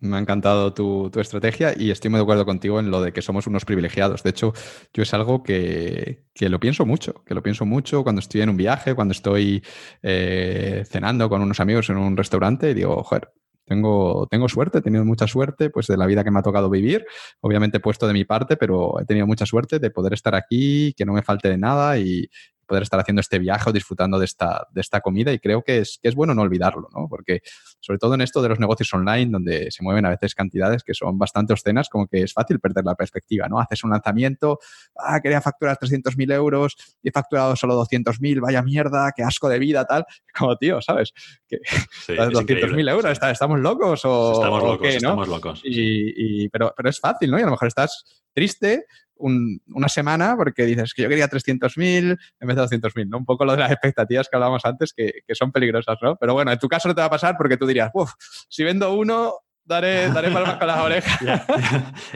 Me 0.00 0.16
ha 0.16 0.20
encantado 0.20 0.72
tu, 0.72 1.10
estrategia 1.20 1.74
y 1.76 1.90
estoy 1.90 2.10
muy 2.10 2.18
de 2.18 2.22
acuerdo 2.22 2.46
contigo 2.46 2.80
en 2.80 2.90
lo 2.90 3.02
de 3.02 3.12
que 3.12 3.20
somos 3.20 3.46
unos 3.46 3.66
privilegiados. 3.66 4.22
De 4.22 4.30
hecho, 4.30 4.54
yo 4.94 5.02
es 5.02 5.12
algo 5.12 5.42
que, 5.42 6.24
lo 6.40 6.58
pienso 6.58 6.86
mucho, 6.86 7.22
que 7.26 7.34
lo 7.34 7.42
pienso 7.42 7.66
mucho 7.66 8.02
cuando 8.02 8.20
estoy 8.20 8.40
en 8.40 8.48
un 8.48 8.56
viaje, 8.56 8.94
cuando 8.94 9.12
estoy 9.12 9.62
eh, 10.02 10.84
cenando 10.88 11.28
con 11.28 11.42
unos 11.42 11.60
amigos 11.60 11.90
en 11.90 11.98
un 11.98 12.16
restaurante 12.16 12.70
y 12.70 12.74
digo, 12.74 13.02
joder, 13.02 13.30
tengo, 13.66 14.26
tengo 14.30 14.48
suerte, 14.48 14.78
he 14.78 14.82
tenido 14.82 15.04
mucha 15.04 15.26
suerte 15.26 15.70
pues, 15.70 15.86
de 15.86 15.96
la 15.96 16.06
vida 16.06 16.24
que 16.24 16.30
me 16.30 16.38
ha 16.38 16.42
tocado 16.42 16.70
vivir. 16.70 17.04
Obviamente 17.40 17.76
he 17.76 17.80
puesto 17.80 18.06
de 18.06 18.14
mi 18.14 18.24
parte, 18.24 18.56
pero 18.56 18.98
he 19.00 19.04
tenido 19.04 19.26
mucha 19.26 19.44
suerte 19.44 19.78
de 19.78 19.90
poder 19.90 20.14
estar 20.14 20.34
aquí, 20.34 20.94
que 20.96 21.04
no 21.04 21.12
me 21.12 21.22
falte 21.22 21.48
de 21.48 21.58
nada 21.58 21.98
y, 21.98 22.28
poder 22.70 22.84
estar 22.84 23.00
haciendo 23.00 23.18
este 23.18 23.40
viaje 23.40 23.68
o 23.68 23.72
disfrutando 23.72 24.16
de 24.16 24.24
esta, 24.24 24.68
de 24.70 24.80
esta 24.80 25.00
comida 25.00 25.32
y 25.32 25.40
creo 25.40 25.62
que 25.62 25.78
es, 25.78 25.98
que 26.00 26.08
es 26.08 26.14
bueno 26.14 26.34
no 26.34 26.42
olvidarlo, 26.42 26.88
¿no? 26.94 27.08
Porque 27.08 27.42
sobre 27.80 27.98
todo 27.98 28.14
en 28.14 28.20
esto 28.20 28.40
de 28.40 28.48
los 28.48 28.60
negocios 28.60 28.94
online, 28.94 29.32
donde 29.32 29.72
se 29.72 29.82
mueven 29.82 30.06
a 30.06 30.10
veces 30.10 30.36
cantidades 30.36 30.84
que 30.84 30.94
son 30.94 31.18
bastante 31.18 31.52
obscenas, 31.52 31.88
como 31.88 32.06
que 32.06 32.22
es 32.22 32.32
fácil 32.32 32.60
perder 32.60 32.84
la 32.84 32.94
perspectiva, 32.94 33.48
¿no? 33.48 33.58
Haces 33.58 33.82
un 33.82 33.90
lanzamiento, 33.90 34.60
ah, 34.96 35.18
quería 35.20 35.40
facturar 35.40 35.78
300.000 35.78 36.32
euros 36.32 36.76
y 37.02 37.08
he 37.08 37.12
facturado 37.12 37.56
solo 37.56 37.74
200.000, 37.82 38.40
vaya 38.40 38.62
mierda, 38.62 39.12
qué 39.16 39.24
asco 39.24 39.48
de 39.48 39.58
vida, 39.58 39.84
tal. 39.84 40.04
Como, 40.38 40.56
tío, 40.56 40.80
¿sabes? 40.80 41.12
Que, 41.48 41.58
sí, 42.06 42.12
200.000 42.14 42.88
euros, 42.88 43.18
¿estamos 43.20 43.58
locos 43.58 44.02
o 44.04 44.34
Estamos 44.34 44.62
locos, 44.62 44.78
qué, 44.80 44.96
estamos 44.96 45.26
locos. 45.26 45.60
Y, 45.64 46.48
pero, 46.50 46.72
pero 46.76 46.88
es 46.88 47.00
fácil, 47.00 47.32
¿no? 47.32 47.38
Y 47.40 47.42
a 47.42 47.46
lo 47.46 47.50
mejor 47.50 47.66
estás 47.66 48.04
triste, 48.32 48.86
una 49.20 49.88
semana 49.88 50.34
porque 50.36 50.64
dices 50.64 50.94
que 50.94 51.02
yo 51.02 51.08
quería 51.08 51.28
300.000 51.28 52.18
en 52.40 52.48
vez 52.48 52.56
de 52.56 52.62
200.000, 52.62 53.08
¿no? 53.08 53.18
Un 53.18 53.24
poco 53.24 53.44
lo 53.44 53.52
de 53.52 53.58
las 53.58 53.70
expectativas 53.70 54.28
que 54.28 54.36
hablábamos 54.36 54.64
antes 54.64 54.92
que, 54.92 55.22
son 55.32 55.52
peligrosas, 55.52 55.98
¿no? 56.02 56.16
Pero 56.16 56.34
bueno, 56.34 56.52
en 56.52 56.58
tu 56.58 56.68
caso 56.68 56.88
no 56.88 56.94
te 56.94 57.00
va 57.00 57.06
a 57.06 57.10
pasar 57.10 57.36
porque 57.36 57.56
tú 57.56 57.66
dirías, 57.66 57.90
uff, 57.94 58.12
si 58.48 58.64
vendo 58.64 58.94
uno, 58.94 59.34
daré, 59.64 60.10
daré 60.10 60.30
palmas 60.30 60.56
con 60.56 60.66
las 60.66 60.78
orejas. 60.84 61.18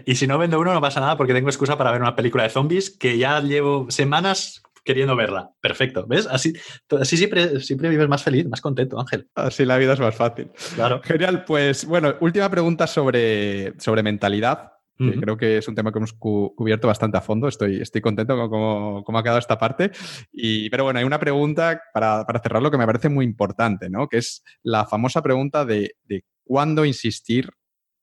Y 0.05 0.17
si 0.17 0.27
no 0.27 0.39
vendo 0.39 0.59
uno, 0.59 0.75
no 0.75 0.81
pasa 0.81 1.01
nada 1.01 1.17
porque 1.17 1.35
tengo 1.35 1.49
excusa 1.49 1.79
para 1.79 1.93
ver 1.93 2.01
una 2.01 2.17
película 2.17 2.43
de 2.45 2.51
zombies 2.51 2.91
que 2.91 3.19
ya 3.19 3.41
llevo 3.41 3.91
semanas 3.91 4.63
queriendo 4.85 5.17
verla. 5.17 5.51
Perfecto. 5.61 6.07
¿Ves? 6.07 6.29
Así, 6.31 6.53
así 7.01 7.17
siempre, 7.17 7.61
siempre 7.61 7.89
vives 7.89 8.09
más 8.09 8.23
feliz, 8.23 8.47
más 8.47 8.61
contento, 8.61 9.01
Ángel. 9.01 9.29
Así 9.35 9.65
la 9.65 9.79
vida 9.79 9.95
es 9.95 10.01
más 10.01 10.15
fácil. 10.15 10.51
Claro. 10.75 11.01
Genial. 11.03 11.45
Pues 11.45 11.87
bueno, 11.87 12.15
última 12.21 12.51
pregunta 12.51 12.87
sobre, 12.87 13.79
sobre 13.81 14.03
mentalidad 14.03 14.74
creo 14.97 15.37
que 15.37 15.59
es 15.59 15.69
un 15.69 15.75
tema 15.75 15.93
que 15.93 15.99
hemos 15.99 16.13
cubierto 16.13 16.89
bastante 16.89 17.19
a 17.19 17.21
fondo. 17.21 17.49
Estoy, 17.49 17.81
estoy 17.81 18.01
contento 18.01 18.37
con 18.37 19.03
cómo, 19.03 19.19
ha 19.19 19.23
quedado 19.23 19.39
esta 19.39 19.59
parte. 19.59 19.91
Y, 20.33 20.71
pero 20.71 20.85
bueno, 20.85 20.99
hay 20.99 21.05
una 21.05 21.19
pregunta 21.19 21.81
para, 21.93 22.25
para, 22.25 22.41
cerrarlo 22.41 22.71
que 22.71 22.79
me 22.79 22.87
parece 22.87 23.09
muy 23.09 23.25
importante, 23.25 23.91
¿no? 23.91 24.09
Que 24.09 24.19
es 24.19 24.43
la 24.63 24.87
famosa 24.87 25.23
pregunta 25.23 25.65
de, 25.65 25.97
de 26.05 26.25
cuándo 26.45 26.85
insistir 26.85 27.51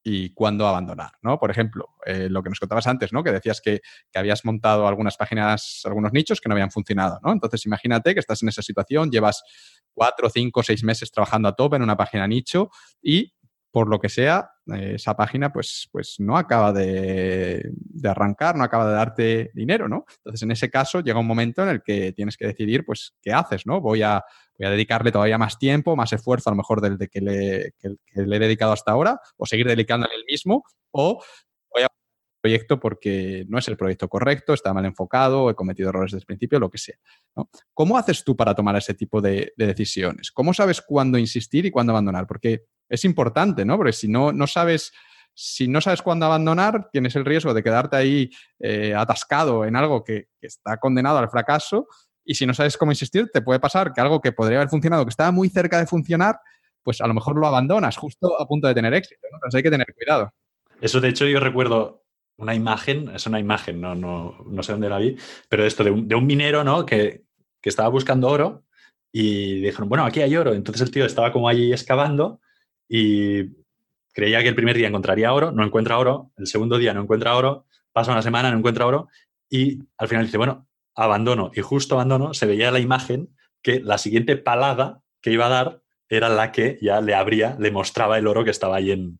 y 0.04 0.34
cuándo 0.34 0.68
abandonar, 0.68 1.12
¿no? 1.22 1.38
Por 1.40 1.52
ejemplo, 1.52 1.90
eh, 2.06 2.28
lo 2.30 2.42
que 2.42 2.50
nos 2.50 2.60
contabas 2.60 2.88
antes, 2.88 3.14
¿no? 3.14 3.24
Que 3.24 3.32
decías 3.32 3.62
que, 3.62 3.82
que, 4.12 4.20
habías 4.20 4.44
montado 4.46 4.88
algunas 4.88 5.16
páginas, 5.16 5.82
algunos 5.86 6.12
nichos 6.12 6.42
que 6.42 6.50
no 6.50 6.54
habían 6.54 6.72
funcionado, 6.72 7.20
¿no? 7.24 7.32
Entonces, 7.32 7.66
imagínate 7.66 8.14
que 8.14 8.20
estás 8.20 8.42
en 8.42 8.50
esa 8.50 8.64
situación, 8.64 9.12
llevas 9.12 9.44
cuatro, 9.94 10.30
cinco, 10.30 10.64
seis 10.64 10.84
meses 10.84 11.12
trabajando 11.12 11.50
a 11.50 11.56
tope 11.56 11.76
en 11.76 11.84
una 11.84 11.98
página 11.98 12.28
nicho 12.28 12.70
y 13.02 13.34
por 13.72 13.88
lo 13.88 14.00
que 14.00 14.10
sea, 14.10 14.52
eh, 14.74 14.94
esa 14.96 15.16
página 15.16 15.52
pues, 15.52 15.88
pues 15.92 16.16
no 16.20 16.38
acaba 16.38 16.74
de, 16.74 17.72
arrancar, 18.04 18.56
no 18.56 18.64
acaba 18.64 18.88
de 18.88 18.94
darte 18.94 19.52
dinero, 19.54 19.88
¿no? 19.88 20.06
Entonces, 20.18 20.44
en 20.44 20.52
ese 20.52 20.70
caso, 20.70 21.00
llega 21.00 21.20
un 21.20 21.28
momento 21.28 21.64
en 21.64 21.70
el 21.70 21.82
que 21.82 22.12
tienes 22.12 22.38
que 22.38 22.48
decidir, 22.48 22.86
pues, 22.86 23.14
¿qué 23.22 23.32
haces, 23.32 23.66
no? 23.66 23.80
Voy 23.80 24.02
a, 24.04 24.24
voy 24.60 24.68
a 24.68 24.72
dedicarle 24.72 25.12
todavía 25.12 25.38
más 25.38 25.58
tiempo, 25.58 25.96
más 25.96 26.12
esfuerzo, 26.14 26.50
a 26.50 26.54
lo 26.54 26.58
mejor 26.58 26.82
del 26.82 26.98
de 26.98 27.08
que 27.08 27.22
le, 27.22 27.74
que 27.80 28.22
le 28.22 28.36
he 28.36 28.40
dedicado 28.40 28.74
hasta 28.74 28.92
ahora, 28.92 29.20
o 29.38 29.46
seguir 29.46 29.68
dedicándole 29.68 30.16
el 30.16 30.26
mismo, 30.26 30.64
o 30.92 31.24
proyecto 32.42 32.80
porque 32.80 33.46
no 33.48 33.58
es 33.60 33.68
el 33.68 33.78
proyecto 33.78 34.10
correcto, 34.10 34.54
está 34.54 34.74
mal 34.74 34.86
enfocado, 34.86 35.50
he 35.50 35.56
cometido 35.56 35.90
errores 35.90 36.12
desde 36.12 36.24
el 36.24 36.26
principio, 36.26 36.60
lo 36.60 36.70
que 36.70 36.78
sea. 36.78 36.96
¿Cómo 37.74 37.98
haces 37.98 38.24
tú 38.24 38.36
para 38.36 38.56
tomar 38.56 38.76
ese 38.76 38.94
tipo 38.94 39.22
de, 39.22 39.54
decisiones? 39.56 40.32
¿Cómo 40.32 40.54
sabes 40.54 40.82
cuándo 40.82 41.18
insistir 41.18 41.66
y 41.66 41.72
cuándo 41.72 41.94
abandonar? 41.94 42.28
Porque 42.28 42.66
es 42.90 43.06
importante, 43.06 43.64
¿no? 43.64 43.78
Porque 43.78 43.94
si 43.94 44.08
no, 44.08 44.34
no 44.34 44.48
sabes... 44.48 44.92
Si 45.34 45.66
no 45.66 45.80
sabes 45.80 46.02
cuándo 46.02 46.26
abandonar, 46.26 46.90
tienes 46.92 47.16
el 47.16 47.24
riesgo 47.24 47.54
de 47.54 47.64
quedarte 47.64 47.96
ahí 47.96 48.30
eh, 48.60 48.94
atascado 48.94 49.64
en 49.64 49.78
algo 49.78 50.04
que, 50.04 50.28
está 50.42 50.76
condenado 50.76 51.20
al 51.20 51.30
fracaso. 51.30 51.88
Y 52.26 52.36
si 52.36 52.46
no 52.46 52.54
sabes 52.54 52.76
cómo 52.76 52.92
insistir, 52.92 53.30
te 53.32 53.42
puede 53.42 53.62
pasar 53.62 53.94
que 53.94 54.02
algo 54.02 54.20
que 54.20 54.34
podría 54.34 54.58
haber 54.58 54.68
funcionado, 54.68 55.06
que 55.06 55.10
estaba 55.10 55.32
muy 55.32 55.48
cerca 55.48 55.80
de 55.80 55.88
funcionar, 55.88 56.38
pues 56.84 57.00
a 57.00 57.08
lo 57.08 57.14
mejor 57.14 57.38
lo 57.38 57.48
abandonas 57.48 57.96
justo 57.96 58.40
a 58.42 58.46
punto 58.46 58.68
de 58.68 58.74
tener 58.74 58.94
éxito. 58.94 59.22
Entonces 59.32 59.56
hay 59.58 59.64
que 59.64 59.72
tener 59.72 59.88
cuidado. 59.96 60.34
Eso, 60.82 61.00
de 61.00 61.10
hecho, 61.10 61.26
yo 61.26 61.40
recuerdo 61.40 62.01
una 62.42 62.56
imagen, 62.56 63.10
es 63.14 63.28
una 63.28 63.40
imagen, 63.40 63.80
no, 63.80 63.96
no, 63.96 64.44
no 64.50 64.64
sé 64.64 64.72
dónde 64.72 64.90
la 64.90 64.98
vi, 64.98 65.16
pero 65.48 65.66
esto 65.66 65.84
de 65.84 65.92
un, 65.92 66.08
de 66.08 66.16
un 66.16 66.26
minero, 66.26 66.64
¿no? 66.64 66.86
Que, 66.86 67.24
que, 67.62 67.70
estaba 67.70 67.90
buscando 67.90 68.28
oro 68.28 68.64
y 69.12 69.62
dijeron, 69.62 69.88
bueno, 69.90 70.06
aquí 70.06 70.22
hay 70.22 70.36
oro. 70.36 70.54
Entonces 70.54 70.82
el 70.82 70.92
tío 70.92 71.06
estaba 71.06 71.32
como 71.32 71.48
allí 71.48 71.72
excavando 71.72 72.42
y 72.90 73.50
creía 74.14 74.42
que 74.42 74.50
el 74.50 74.56
primer 74.56 74.76
día 74.76 74.88
encontraría 74.88 75.34
oro, 75.34 75.52
no 75.52 75.64
encuentra 75.64 76.00
oro, 76.00 76.32
el 76.38 76.48
segundo 76.48 76.78
día 76.78 76.94
no 76.94 77.02
encuentra 77.02 77.36
oro, 77.36 77.66
pasa 77.94 78.12
una 78.12 78.22
semana, 78.22 78.52
no 78.52 78.58
encuentra 78.58 78.86
oro 78.86 79.08
y 79.50 79.80
al 79.98 80.08
final 80.08 80.26
dice, 80.26 80.38
bueno, 80.38 80.68
abandono. 80.96 81.52
Y 81.54 81.62
justo 81.62 81.96
abandono, 81.96 82.34
se 82.34 82.46
veía 82.48 82.72
la 82.72 82.80
imagen 82.80 83.30
que 83.62 83.80
la 83.80 83.98
siguiente 83.98 84.38
palada 84.38 85.02
que 85.22 85.32
iba 85.32 85.46
a 85.46 85.50
dar 85.50 85.82
era 86.10 86.28
la 86.28 86.52
que 86.52 86.78
ya 86.82 87.00
le 87.00 87.16
abría, 87.16 87.56
le 87.60 87.72
mostraba 87.72 88.18
el 88.18 88.28
oro 88.28 88.44
que 88.44 88.50
estaba 88.50 88.78
ahí 88.78 88.92
en, 88.92 89.20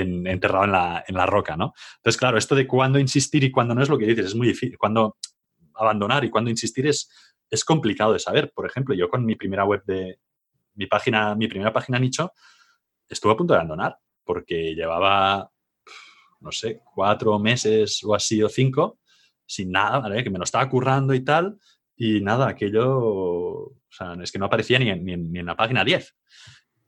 enterrado 0.00 0.64
en 0.64 0.72
la, 0.72 1.04
en 1.06 1.14
la, 1.14 1.26
roca, 1.26 1.56
¿no? 1.56 1.72
Entonces, 1.96 2.18
claro, 2.18 2.38
esto 2.38 2.54
de 2.54 2.66
cuándo 2.66 2.98
insistir 2.98 3.44
y 3.44 3.50
cuándo 3.50 3.74
no 3.74 3.82
es 3.82 3.88
lo 3.88 3.98
que 3.98 4.06
dices, 4.06 4.26
es 4.26 4.34
muy 4.34 4.48
difícil. 4.48 4.78
Cuándo 4.78 5.16
abandonar 5.74 6.24
y 6.24 6.30
cuándo 6.30 6.50
insistir 6.50 6.86
es, 6.86 7.10
es 7.50 7.64
complicado 7.64 8.12
de 8.12 8.18
saber. 8.18 8.52
Por 8.54 8.66
ejemplo, 8.66 8.94
yo 8.94 9.08
con 9.08 9.24
mi 9.24 9.34
primera 9.34 9.64
web 9.64 9.82
de 9.86 10.18
mi 10.74 10.86
página, 10.86 11.34
mi 11.34 11.48
primera 11.48 11.72
página 11.72 11.98
nicho, 11.98 12.32
estuve 13.08 13.32
a 13.32 13.36
punto 13.36 13.54
de 13.54 13.60
abandonar 13.60 13.98
porque 14.24 14.74
llevaba, 14.74 15.50
no 16.40 16.52
sé, 16.52 16.80
cuatro 16.94 17.38
meses 17.38 18.02
o 18.04 18.14
así 18.14 18.42
o 18.42 18.48
cinco 18.48 18.98
sin 19.46 19.70
nada, 19.70 20.00
¿vale? 20.00 20.24
Que 20.24 20.30
me 20.30 20.38
lo 20.38 20.44
estaba 20.44 20.68
currando 20.68 21.14
y 21.14 21.24
tal. 21.24 21.58
Y 21.96 22.20
nada, 22.20 22.48
aquello, 22.48 23.72
es 24.20 24.32
que 24.32 24.38
no 24.38 24.46
aparecía 24.46 24.78
ni 24.78 24.90
en, 24.90 25.04
ni 25.04 25.12
en, 25.12 25.32
ni 25.32 25.38
en 25.38 25.46
la 25.46 25.56
página 25.56 25.84
10. 25.84 26.14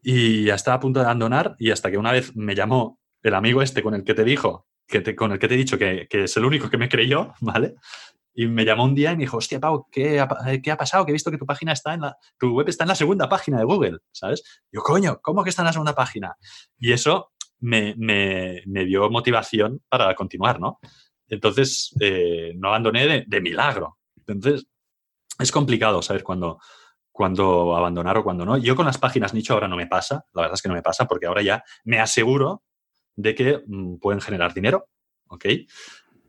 Y 0.03 0.45
ya 0.45 0.55
estaba 0.55 0.77
a 0.77 0.81
punto 0.81 1.01
de 1.01 1.07
abandonar 1.07 1.57
y 1.59 1.71
hasta 1.71 1.91
que 1.91 1.97
una 1.97 2.13
vez 2.13 2.37
me 2.37 2.55
llamó 2.55 2.98
el 3.23 3.35
amigo 3.35 3.63
este 3.63 3.83
con 3.83 3.95
el 3.95 4.05
que 4.05 4.15
te 4.15 4.25
dijo, 4.25 4.67
que 4.87 5.01
te, 5.01 5.15
con 5.15 5.33
el 5.33 5.39
que 5.39 5.49
te 5.49 5.55
he 5.55 5.59
dicho 5.59 5.79
que, 5.79 6.07
que, 6.09 6.25
es 6.25 6.37
el 6.37 6.45
único 6.45 6.71
que 6.71 6.79
me 6.79 6.89
creyó, 6.89 7.35
¿vale? 7.41 7.75
Y 8.35 8.47
me 8.47 8.65
llamó 8.65 8.85
un 8.85 8.95
día 8.95 9.13
y 9.13 9.17
me 9.17 9.25
dijo, 9.25 9.39
hostia, 9.39 9.59
Pau, 9.59 9.87
¿qué 9.91 10.21
ha, 10.21 10.29
¿qué 10.63 10.71
ha 10.71 10.77
pasado? 10.77 11.05
Que 11.05 11.11
he 11.11 11.13
visto 11.13 11.31
que 11.31 11.39
tu 11.39 11.47
página 11.47 11.73
está 11.73 11.95
en 11.95 12.03
la, 12.03 12.17
tu 12.39 12.55
web 12.55 12.69
está 12.69 12.85
en 12.85 12.89
la 12.89 12.95
segunda 12.95 13.29
página 13.29 13.59
de 13.59 13.65
Google, 13.65 13.99
¿sabes? 14.13 14.63
yo, 14.71 14.81
coño, 14.81 15.19
¿cómo 15.21 15.43
que 15.43 15.51
está 15.51 15.63
en 15.63 15.67
la 15.67 15.73
segunda 15.73 15.95
página? 15.95 16.37
Y 16.79 16.93
eso 16.93 17.33
me, 17.59 17.95
me, 17.97 18.63
me 18.67 18.85
dio 18.85 19.11
motivación 19.11 19.83
para 19.89 20.15
continuar, 20.15 20.61
¿no? 20.61 20.79
Entonces, 21.29 21.95
eh, 22.01 22.53
no 22.57 22.69
abandoné 22.69 23.25
de, 23.27 23.41
milagro. 23.41 23.99
Entonces, 24.27 24.67
es 25.39 25.53
complicado 25.53 26.03
saber 26.03 26.23
cuándo, 26.23 26.59
cuando 27.13 27.77
abandonar 27.77 28.19
o 28.19 28.25
cuando 28.25 28.45
no. 28.45 28.57
Yo 28.57 28.75
con 28.75 28.87
las 28.87 28.99
páginas 28.99 29.35
nicho 29.35 29.55
ahora 29.55 29.69
no 29.69 29.77
me 29.77 29.87
pasa, 29.87 30.25
la 30.33 30.43
verdad 30.43 30.55
es 30.55 30.63
que 30.63 30.69
no 30.69 30.75
me 30.75 30.83
pasa 30.83 31.07
porque 31.07 31.27
ahora 31.27 31.43
ya 31.43 31.63
me 31.85 32.01
aseguro 32.01 32.63
de 33.19 33.35
que 33.35 33.63
mm, 33.67 33.97
pueden 33.97 34.21
generar 34.21 34.55
dinero, 34.55 34.89
¿ok? 35.27 35.45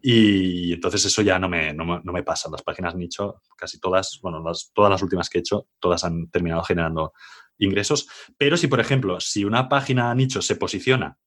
Y 0.02 0.74
entonces 0.74 1.06
eso 1.06 1.22
ya 1.22 1.38
no 1.38 1.48
me, 1.48 1.74
no, 1.74 2.02
pasa. 2.26 2.50
Las 2.50 2.64
páginas 2.64 2.96
nicho, 2.96 3.42
casi 3.56 3.80
todas, 3.80 4.20
bueno, 4.24 4.44
todas 4.74 4.90
las 4.90 5.02
últimas 5.04 5.30
que 5.30 5.38
he 5.38 5.42
hecho, 5.42 5.68
todas 5.80 6.04
han 6.04 6.30
terminado 6.32 6.64
generando 6.64 7.14
ingresos. 7.60 8.08
Pero 8.38 8.58
si, 8.58 8.68
por 8.68 8.80
ejemplo, 8.80 9.20
si 9.20 9.46
una 9.46 9.70
página 9.70 10.14
nicho 10.16 10.42
se 10.42 10.56
posiciona, 10.56 11.18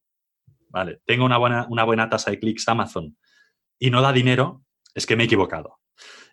¿vale? 0.69 1.01
Tengo 1.07 1.25
una 1.25 1.39
buena, 1.39 1.67
una 1.71 1.85
buena 1.85 2.09
tasa 2.09 2.33
de 2.33 2.41
clics 2.41 2.67
Amazon 2.69 3.17
y 3.79 3.91
no 3.91 4.03
da 4.03 4.13
dinero, 4.13 4.65
es 4.95 5.07
que 5.07 5.15
me 5.15 5.23
he 5.23 5.27
equivocado. 5.27 5.79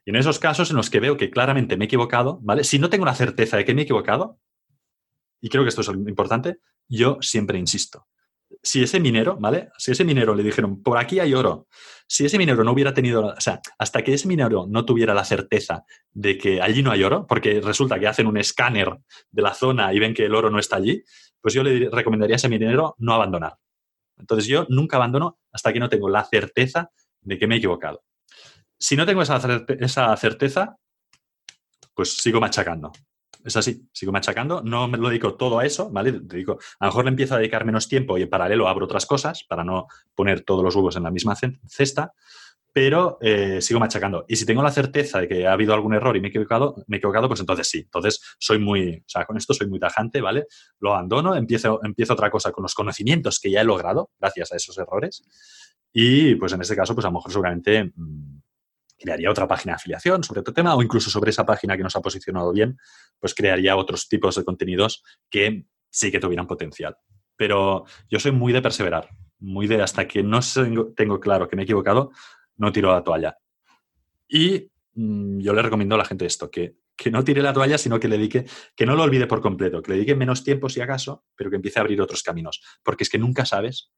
Y 0.05 0.09
en 0.09 0.15
esos 0.15 0.39
casos 0.39 0.71
en 0.71 0.77
los 0.77 0.89
que 0.89 1.01
veo 1.01 1.17
que 1.17 1.29
claramente 1.29 1.77
me 1.77 1.85
he 1.85 1.87
equivocado, 1.87 2.39
¿vale? 2.41 2.63
Si 2.63 2.79
no 2.79 2.89
tengo 2.89 3.05
la 3.05 3.15
certeza 3.15 3.57
de 3.57 3.65
que 3.65 3.75
me 3.75 3.81
he 3.81 3.83
equivocado, 3.83 4.39
y 5.39 5.49
creo 5.49 5.63
que 5.63 5.69
esto 5.69 5.81
es 5.81 5.89
importante, 5.89 6.57
yo 6.87 7.19
siempre 7.21 7.59
insisto. 7.59 8.07
Si 8.61 8.81
ese 8.83 8.99
minero, 8.99 9.37
¿vale? 9.39 9.69
Si 9.77 9.91
ese 9.91 10.03
minero 10.03 10.35
le 10.35 10.43
dijeron, 10.43 10.81
por 10.81 10.97
aquí 10.97 11.19
hay 11.19 11.33
oro, 11.33 11.67
si 12.07 12.25
ese 12.25 12.37
minero 12.37 12.63
no 12.63 12.71
hubiera 12.71 12.93
tenido, 12.93 13.27
o 13.27 13.41
sea, 13.41 13.61
hasta 13.77 14.03
que 14.03 14.13
ese 14.13 14.27
minero 14.27 14.65
no 14.67 14.83
tuviera 14.85 15.13
la 15.13 15.23
certeza 15.23 15.83
de 16.11 16.37
que 16.37 16.61
allí 16.61 16.81
no 16.81 16.91
hay 16.91 17.03
oro, 17.03 17.27
porque 17.27 17.61
resulta 17.61 17.99
que 17.99 18.07
hacen 18.07 18.27
un 18.27 18.37
escáner 18.37 18.97
de 19.31 19.41
la 19.41 19.53
zona 19.53 19.93
y 19.93 19.99
ven 19.99 20.13
que 20.13 20.25
el 20.25 20.33
oro 20.33 20.49
no 20.49 20.59
está 20.59 20.77
allí, 20.77 21.03
pues 21.39 21.53
yo 21.53 21.63
le 21.63 21.89
recomendaría 21.89 22.35
a 22.35 22.37
ese 22.37 22.49
minero 22.49 22.95
no 22.97 23.13
abandonar. 23.13 23.57
Entonces 24.17 24.47
yo 24.47 24.65
nunca 24.69 24.97
abandono 24.97 25.39
hasta 25.51 25.71
que 25.71 25.79
no 25.79 25.87
tengo 25.87 26.09
la 26.09 26.25
certeza 26.25 26.91
de 27.21 27.37
que 27.37 27.47
me 27.47 27.55
he 27.55 27.57
equivocado. 27.59 28.03
Si 28.77 28.95
no 28.95 29.05
tengo 29.05 29.21
esa, 29.21 29.39
esa 29.79 30.15
certeza, 30.17 30.77
pues 31.93 32.17
sigo 32.17 32.39
machacando. 32.39 32.91
Es 33.43 33.55
así, 33.55 33.87
sigo 33.93 34.11
machacando, 34.11 34.61
no 34.61 34.87
me 34.87 34.97
lo 34.97 35.07
dedico 35.07 35.35
todo 35.35 35.59
a 35.59 35.65
eso, 35.65 35.89
¿vale? 35.89 36.09
A 36.09 36.13
lo 36.13 36.57
mejor 36.81 37.05
le 37.05 37.09
empiezo 37.09 37.35
a 37.35 37.37
dedicar 37.37 37.65
menos 37.65 37.87
tiempo 37.87 38.17
y 38.17 38.23
en 38.23 38.29
paralelo 38.29 38.67
abro 38.67 38.85
otras 38.85 39.05
cosas 39.05 39.43
para 39.43 39.63
no 39.63 39.87
poner 40.13 40.41
todos 40.41 40.63
los 40.63 40.75
huevos 40.75 40.97
en 40.97 41.03
la 41.03 41.11
misma 41.11 41.35
cesta, 41.35 42.13
pero 42.71 43.17
eh, 43.21 43.61
sigo 43.61 43.79
machacando. 43.79 44.25
Y 44.27 44.35
si 44.35 44.45
tengo 44.45 44.61
la 44.61 44.71
certeza 44.71 45.19
de 45.21 45.27
que 45.27 45.47
ha 45.47 45.53
habido 45.53 45.73
algún 45.73 45.93
error 45.93 46.15
y 46.15 46.21
me 46.21 46.27
he 46.27 46.29
equivocado, 46.29 46.75
me 46.87 46.97
he 46.97 46.99
equivocado, 46.99 47.27
pues 47.27 47.39
entonces 47.39 47.67
sí. 47.67 47.79
Entonces 47.79 48.21
soy 48.37 48.59
muy, 48.59 48.97
o 48.97 49.03
sea, 49.09 49.25
con 49.25 49.37
esto 49.37 49.53
soy 49.53 49.67
muy 49.67 49.79
tajante, 49.79 50.21
¿vale? 50.21 50.45
Lo 50.79 50.93
abandono, 50.93 51.35
empiezo, 51.35 51.79
empiezo 51.83 52.13
otra 52.13 52.29
cosa 52.29 52.51
con 52.51 52.63
los 52.63 52.75
conocimientos 52.75 53.39
que 53.39 53.51
ya 53.51 53.61
he 53.61 53.63
logrado 53.63 54.11
gracias 54.19 54.51
a 54.51 54.55
esos 54.55 54.77
errores. 54.77 55.23
Y 55.91 56.35
pues 56.35 56.53
en 56.53 56.61
este 56.61 56.75
caso, 56.75 56.93
pues 56.93 57.05
a 57.05 57.09
lo 57.09 57.15
mejor 57.15 57.31
seguramente 57.31 57.91
mm, 57.95 58.38
crearía 58.99 59.31
otra 59.31 59.47
página 59.47 59.73
de 59.73 59.77
afiliación 59.77 60.23
sobre 60.23 60.41
otro 60.41 60.53
tema 60.53 60.75
o 60.75 60.83
incluso 60.83 61.09
sobre 61.09 61.31
esa 61.31 61.45
página 61.45 61.77
que 61.77 61.83
nos 61.83 61.95
ha 61.95 62.01
posicionado 62.01 62.51
bien, 62.51 62.77
pues 63.19 63.33
crearía 63.33 63.75
otros 63.75 64.07
tipos 64.07 64.35
de 64.35 64.43
contenidos 64.43 65.03
que 65.29 65.65
sí 65.89 66.11
que 66.11 66.19
tuvieran 66.19 66.47
potencial. 66.47 66.97
Pero 67.35 67.85
yo 68.09 68.19
soy 68.19 68.33
muy 68.33 68.51
de 68.51 68.61
perseverar, 68.61 69.09
muy 69.39 69.67
de 69.67 69.81
hasta 69.81 70.07
que 70.07 70.21
no 70.21 70.39
tengo 70.95 71.19
claro 71.19 71.47
que 71.47 71.55
me 71.55 71.63
he 71.63 71.65
equivocado, 71.65 72.11
no 72.57 72.71
tiro 72.71 72.91
la 72.91 73.03
toalla. 73.03 73.37
Y 74.27 74.69
mm, 74.93 75.39
yo 75.39 75.53
le 75.53 75.61
recomiendo 75.61 75.95
a 75.95 75.99
la 75.99 76.05
gente 76.05 76.25
esto, 76.25 76.51
que, 76.51 76.75
que 76.95 77.09
no 77.09 77.23
tire 77.23 77.41
la 77.41 77.53
toalla, 77.53 77.77
sino 77.77 77.99
que 77.99 78.09
le 78.09 78.17
dedique, 78.17 78.45
que 78.75 78.85
no 78.85 78.95
lo 78.95 79.03
olvide 79.03 79.25
por 79.25 79.41
completo, 79.41 79.81
que 79.81 79.91
le 79.91 79.95
dedique 79.95 80.15
menos 80.15 80.43
tiempo 80.43 80.67
si 80.67 80.81
acaso, 80.81 81.23
pero 81.35 81.49
que 81.49 81.55
empiece 81.55 81.79
a 81.79 81.81
abrir 81.81 82.01
otros 82.01 82.21
caminos. 82.21 82.61
Porque 82.83 83.03
es 83.03 83.09
que 83.09 83.17
nunca 83.17 83.45
sabes 83.45 83.91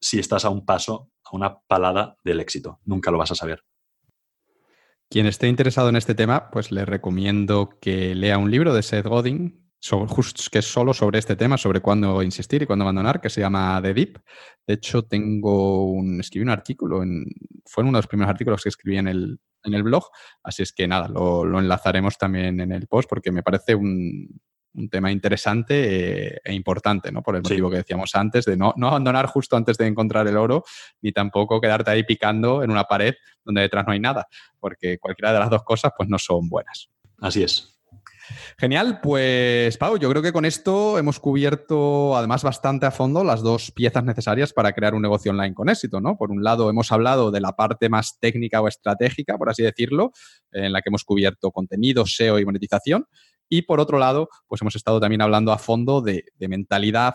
si 0.00 0.18
estás 0.18 0.44
a 0.44 0.50
un 0.50 0.64
paso, 0.64 1.10
a 1.24 1.34
una 1.34 1.60
palada 1.60 2.16
del 2.22 2.40
éxito. 2.40 2.80
Nunca 2.84 3.10
lo 3.10 3.18
vas 3.18 3.32
a 3.32 3.34
saber. 3.34 3.64
Quien 5.10 5.26
esté 5.26 5.48
interesado 5.48 5.88
en 5.88 5.96
este 5.96 6.14
tema, 6.14 6.50
pues 6.50 6.70
le 6.70 6.84
recomiendo 6.84 7.70
que 7.80 8.14
lea 8.14 8.36
un 8.36 8.50
libro 8.50 8.74
de 8.74 8.82
Seth 8.82 9.06
Godin, 9.06 9.70
que 10.50 10.58
es 10.58 10.66
solo 10.66 10.92
sobre 10.92 11.18
este 11.18 11.34
tema, 11.34 11.56
sobre 11.56 11.80
cuándo 11.80 12.22
insistir 12.22 12.62
y 12.62 12.66
cuándo 12.66 12.82
abandonar, 12.82 13.20
que 13.20 13.30
se 13.30 13.40
llama 13.40 13.80
The 13.82 13.94
Deep. 13.94 14.18
De 14.66 14.74
hecho, 14.74 15.04
tengo 15.04 15.84
un, 15.90 16.20
escribí 16.20 16.42
un 16.42 16.50
artículo, 16.50 17.02
en, 17.02 17.24
fue 17.64 17.84
uno 17.84 17.92
de 17.92 17.98
los 17.98 18.06
primeros 18.06 18.30
artículos 18.30 18.62
que 18.62 18.68
escribí 18.68 18.98
en 18.98 19.08
el, 19.08 19.40
en 19.64 19.74
el 19.74 19.82
blog, 19.82 20.04
así 20.42 20.62
es 20.62 20.72
que 20.72 20.86
nada, 20.86 21.08
lo 21.08 21.58
enlazaremos 21.58 22.18
también 22.18 22.60
en 22.60 22.72
el 22.72 22.86
post 22.86 23.08
porque 23.08 23.32
me 23.32 23.42
parece 23.42 23.74
un, 23.74 24.40
un 24.78 24.88
tema 24.88 25.10
interesante 25.10 26.34
eh, 26.34 26.40
e 26.44 26.54
importante, 26.54 27.10
¿no? 27.12 27.22
Por 27.22 27.36
el 27.36 27.42
motivo 27.42 27.70
que 27.70 27.78
decíamos 27.78 28.14
antes, 28.14 28.44
de 28.44 28.56
no, 28.56 28.72
no, 28.76 28.88
abandonar 28.88 29.26
justo 29.26 29.56
antes 29.56 29.76
de 29.76 29.86
encontrar 29.86 30.26
el 30.28 30.36
oro, 30.36 30.64
ni 31.02 31.12
tampoco 31.12 31.60
quedarte 31.60 31.90
ahí 31.90 32.04
picando 32.04 32.62
en 32.62 32.70
una 32.70 32.84
pared 32.84 33.14
donde 33.44 33.62
detrás 33.62 33.86
no 33.86 33.92
hay 33.92 34.00
nada, 34.00 34.26
porque 34.60 34.98
cualquiera 34.98 35.32
de 35.32 35.40
las 35.40 35.50
dos 35.50 35.64
cosas 35.64 35.92
pues 35.96 36.08
no 36.08 36.18
son 36.18 36.48
buenas. 36.48 36.88
Así 37.20 37.42
es. 37.42 37.78
Genial, 38.58 39.00
pues 39.00 39.76
Pau, 39.78 39.98
yo 39.98 40.10
creo 40.10 40.22
que 40.22 40.32
con 40.32 40.44
esto 40.44 40.98
hemos 40.98 41.18
cubierto 41.18 42.16
además 42.16 42.42
bastante 42.42 42.86
a 42.86 42.90
fondo 42.90 43.24
las 43.24 43.42
dos 43.42 43.70
piezas 43.70 44.04
necesarias 44.04 44.52
para 44.52 44.72
crear 44.72 44.94
un 44.94 45.02
negocio 45.02 45.30
online 45.30 45.54
con 45.54 45.68
éxito, 45.68 46.00
¿no? 46.00 46.16
Por 46.16 46.30
un 46.30 46.42
lado, 46.42 46.68
hemos 46.68 46.92
hablado 46.92 47.30
de 47.30 47.40
la 47.40 47.52
parte 47.52 47.88
más 47.88 48.18
técnica 48.20 48.60
o 48.60 48.68
estratégica, 48.68 49.38
por 49.38 49.48
así 49.48 49.62
decirlo, 49.62 50.12
en 50.52 50.72
la 50.72 50.82
que 50.82 50.90
hemos 50.90 51.04
cubierto 51.04 51.50
contenido, 51.50 52.04
SEO 52.06 52.38
y 52.38 52.44
monetización. 52.44 53.06
Y 53.48 53.62
por 53.62 53.80
otro 53.80 53.98
lado, 53.98 54.28
pues 54.46 54.60
hemos 54.62 54.76
estado 54.76 55.00
también 55.00 55.22
hablando 55.22 55.52
a 55.52 55.58
fondo 55.58 56.00
de, 56.00 56.24
mentalidad 56.38 57.14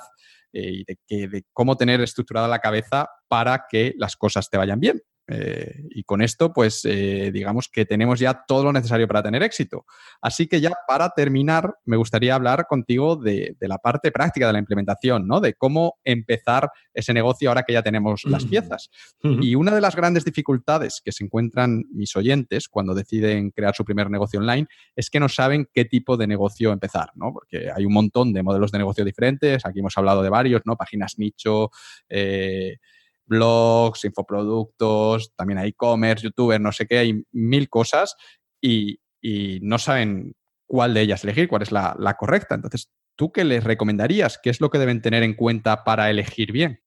eh, 0.52 0.72
y 0.72 0.84
de, 0.84 0.98
que, 1.08 1.28
de 1.28 1.46
cómo 1.54 1.78
tener 1.78 2.02
estructurada 2.02 2.48
la 2.48 2.60
cabeza 2.60 3.10
para 3.28 3.66
que 3.70 3.94
las 3.98 4.16
cosas 4.16 4.50
te 4.50 4.58
vayan 4.58 4.80
bien. 4.80 5.02
Eh, 5.28 5.84
y 5.92 6.04
con 6.04 6.22
esto, 6.22 6.52
pues 6.52 6.82
eh, 6.84 7.32
digamos 7.34 7.70
que 7.70 7.86
tenemos 7.86 8.20
ya 8.20 8.44
todo 8.46 8.66
lo 8.66 8.74
necesario 8.74 9.08
para 9.08 9.24
tener 9.24 9.42
éxito. 9.44 9.86
Así 10.22 10.48
que 10.48 10.60
ya 10.60 10.74
para 10.88 11.10
terminar, 11.12 11.76
me 11.86 11.96
gustaría 11.96 12.36
hablar 12.36 12.66
contigo 12.68 13.16
de, 13.16 13.56
la 13.62 13.78
parte 13.78 14.12
práctica 14.12 14.48
de 14.48 14.54
la 14.54 14.60
implementación, 14.60 15.28
¿no? 15.28 15.40
De 15.40 15.54
cómo 15.54 16.00
empezar 16.04 16.70
ese 16.94 17.14
negocio 17.14 17.50
ahora 17.50 17.64
que 17.64 17.74
ya 17.74 17.82
tenemos 17.82 18.24
las 18.26 18.46
piezas. 18.46 18.90
Y 19.22 19.56
una 19.56 19.74
de 19.74 19.82
las 19.82 19.96
grandes 19.96 20.26
dificultades 20.26 21.02
que 21.04 21.12
se 21.12 21.24
encuentran 21.24 21.86
mis 21.92 22.16
oyentes 22.16 22.68
cuando 22.68 22.94
deciden 22.94 23.52
crear 23.52 23.74
su 23.74 23.86
primer 23.86 24.10
negocio 24.10 24.40
online 24.40 24.68
es 24.96 25.10
que 25.10 25.20
no 25.20 25.30
saben 25.30 25.68
qué 25.74 25.86
tipo 25.86 26.18
de 26.18 26.28
negocio 26.28 26.72
empezar, 26.72 27.12
¿no? 27.16 27.32
Porque 27.32 27.72
hay 27.74 27.86
un 27.86 27.94
montón 27.94 28.34
de 28.34 28.44
modelos 28.44 28.72
de 28.72 28.78
negocio 28.80 29.06
diferentes. 29.06 29.66
Aquí 29.66 29.80
hemos 29.80 29.98
hablado 29.98 30.22
de 30.22 30.30
varios, 30.30 30.62
¿no? 30.66 30.76
Páginas 30.76 31.18
nicho. 31.18 31.72
Eh, 32.10 32.78
blogs, 33.26 34.06
infoproductos, 34.06 35.34
también 35.36 35.60
hay 35.60 35.70
e-commerce, 35.70 36.24
youtuber, 36.24 36.60
no 36.60 36.72
sé 36.72 36.86
qué, 36.86 36.98
hay 37.00 37.24
mil 37.32 37.70
cosas 37.70 38.16
y, 38.62 39.00
no 39.62 39.80
saben 39.80 40.36
cuál 40.68 40.94
de 40.94 41.02
ellas 41.02 41.24
elegir, 41.24 41.48
cuál 41.48 41.62
es 41.62 41.72
la, 41.72 42.16
correcta. 42.20 42.56
Entonces, 42.56 42.92
¿tú 43.16 43.32
qué 43.32 43.46
les 43.46 43.64
recomendarías? 43.64 44.38
¿Qué 44.42 44.50
es 44.50 44.60
lo 44.60 44.70
que 44.70 44.80
deben 44.80 45.02
tener 45.02 45.24
en 45.24 45.34
cuenta 45.34 45.86
para 45.86 46.10
elegir 46.10 46.52
bien? 46.52 46.82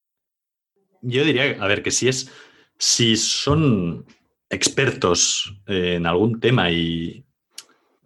Yo 1.00 1.24
diría, 1.24 1.56
a 1.58 1.66
ver, 1.66 1.82
que 1.82 1.90
si 1.90 2.08
es, 2.08 2.31
si 2.78 3.16
son 3.16 4.05
expertos 4.50 5.58
en 5.66 6.06
algún 6.06 6.39
tema 6.39 6.70
y 6.70 7.24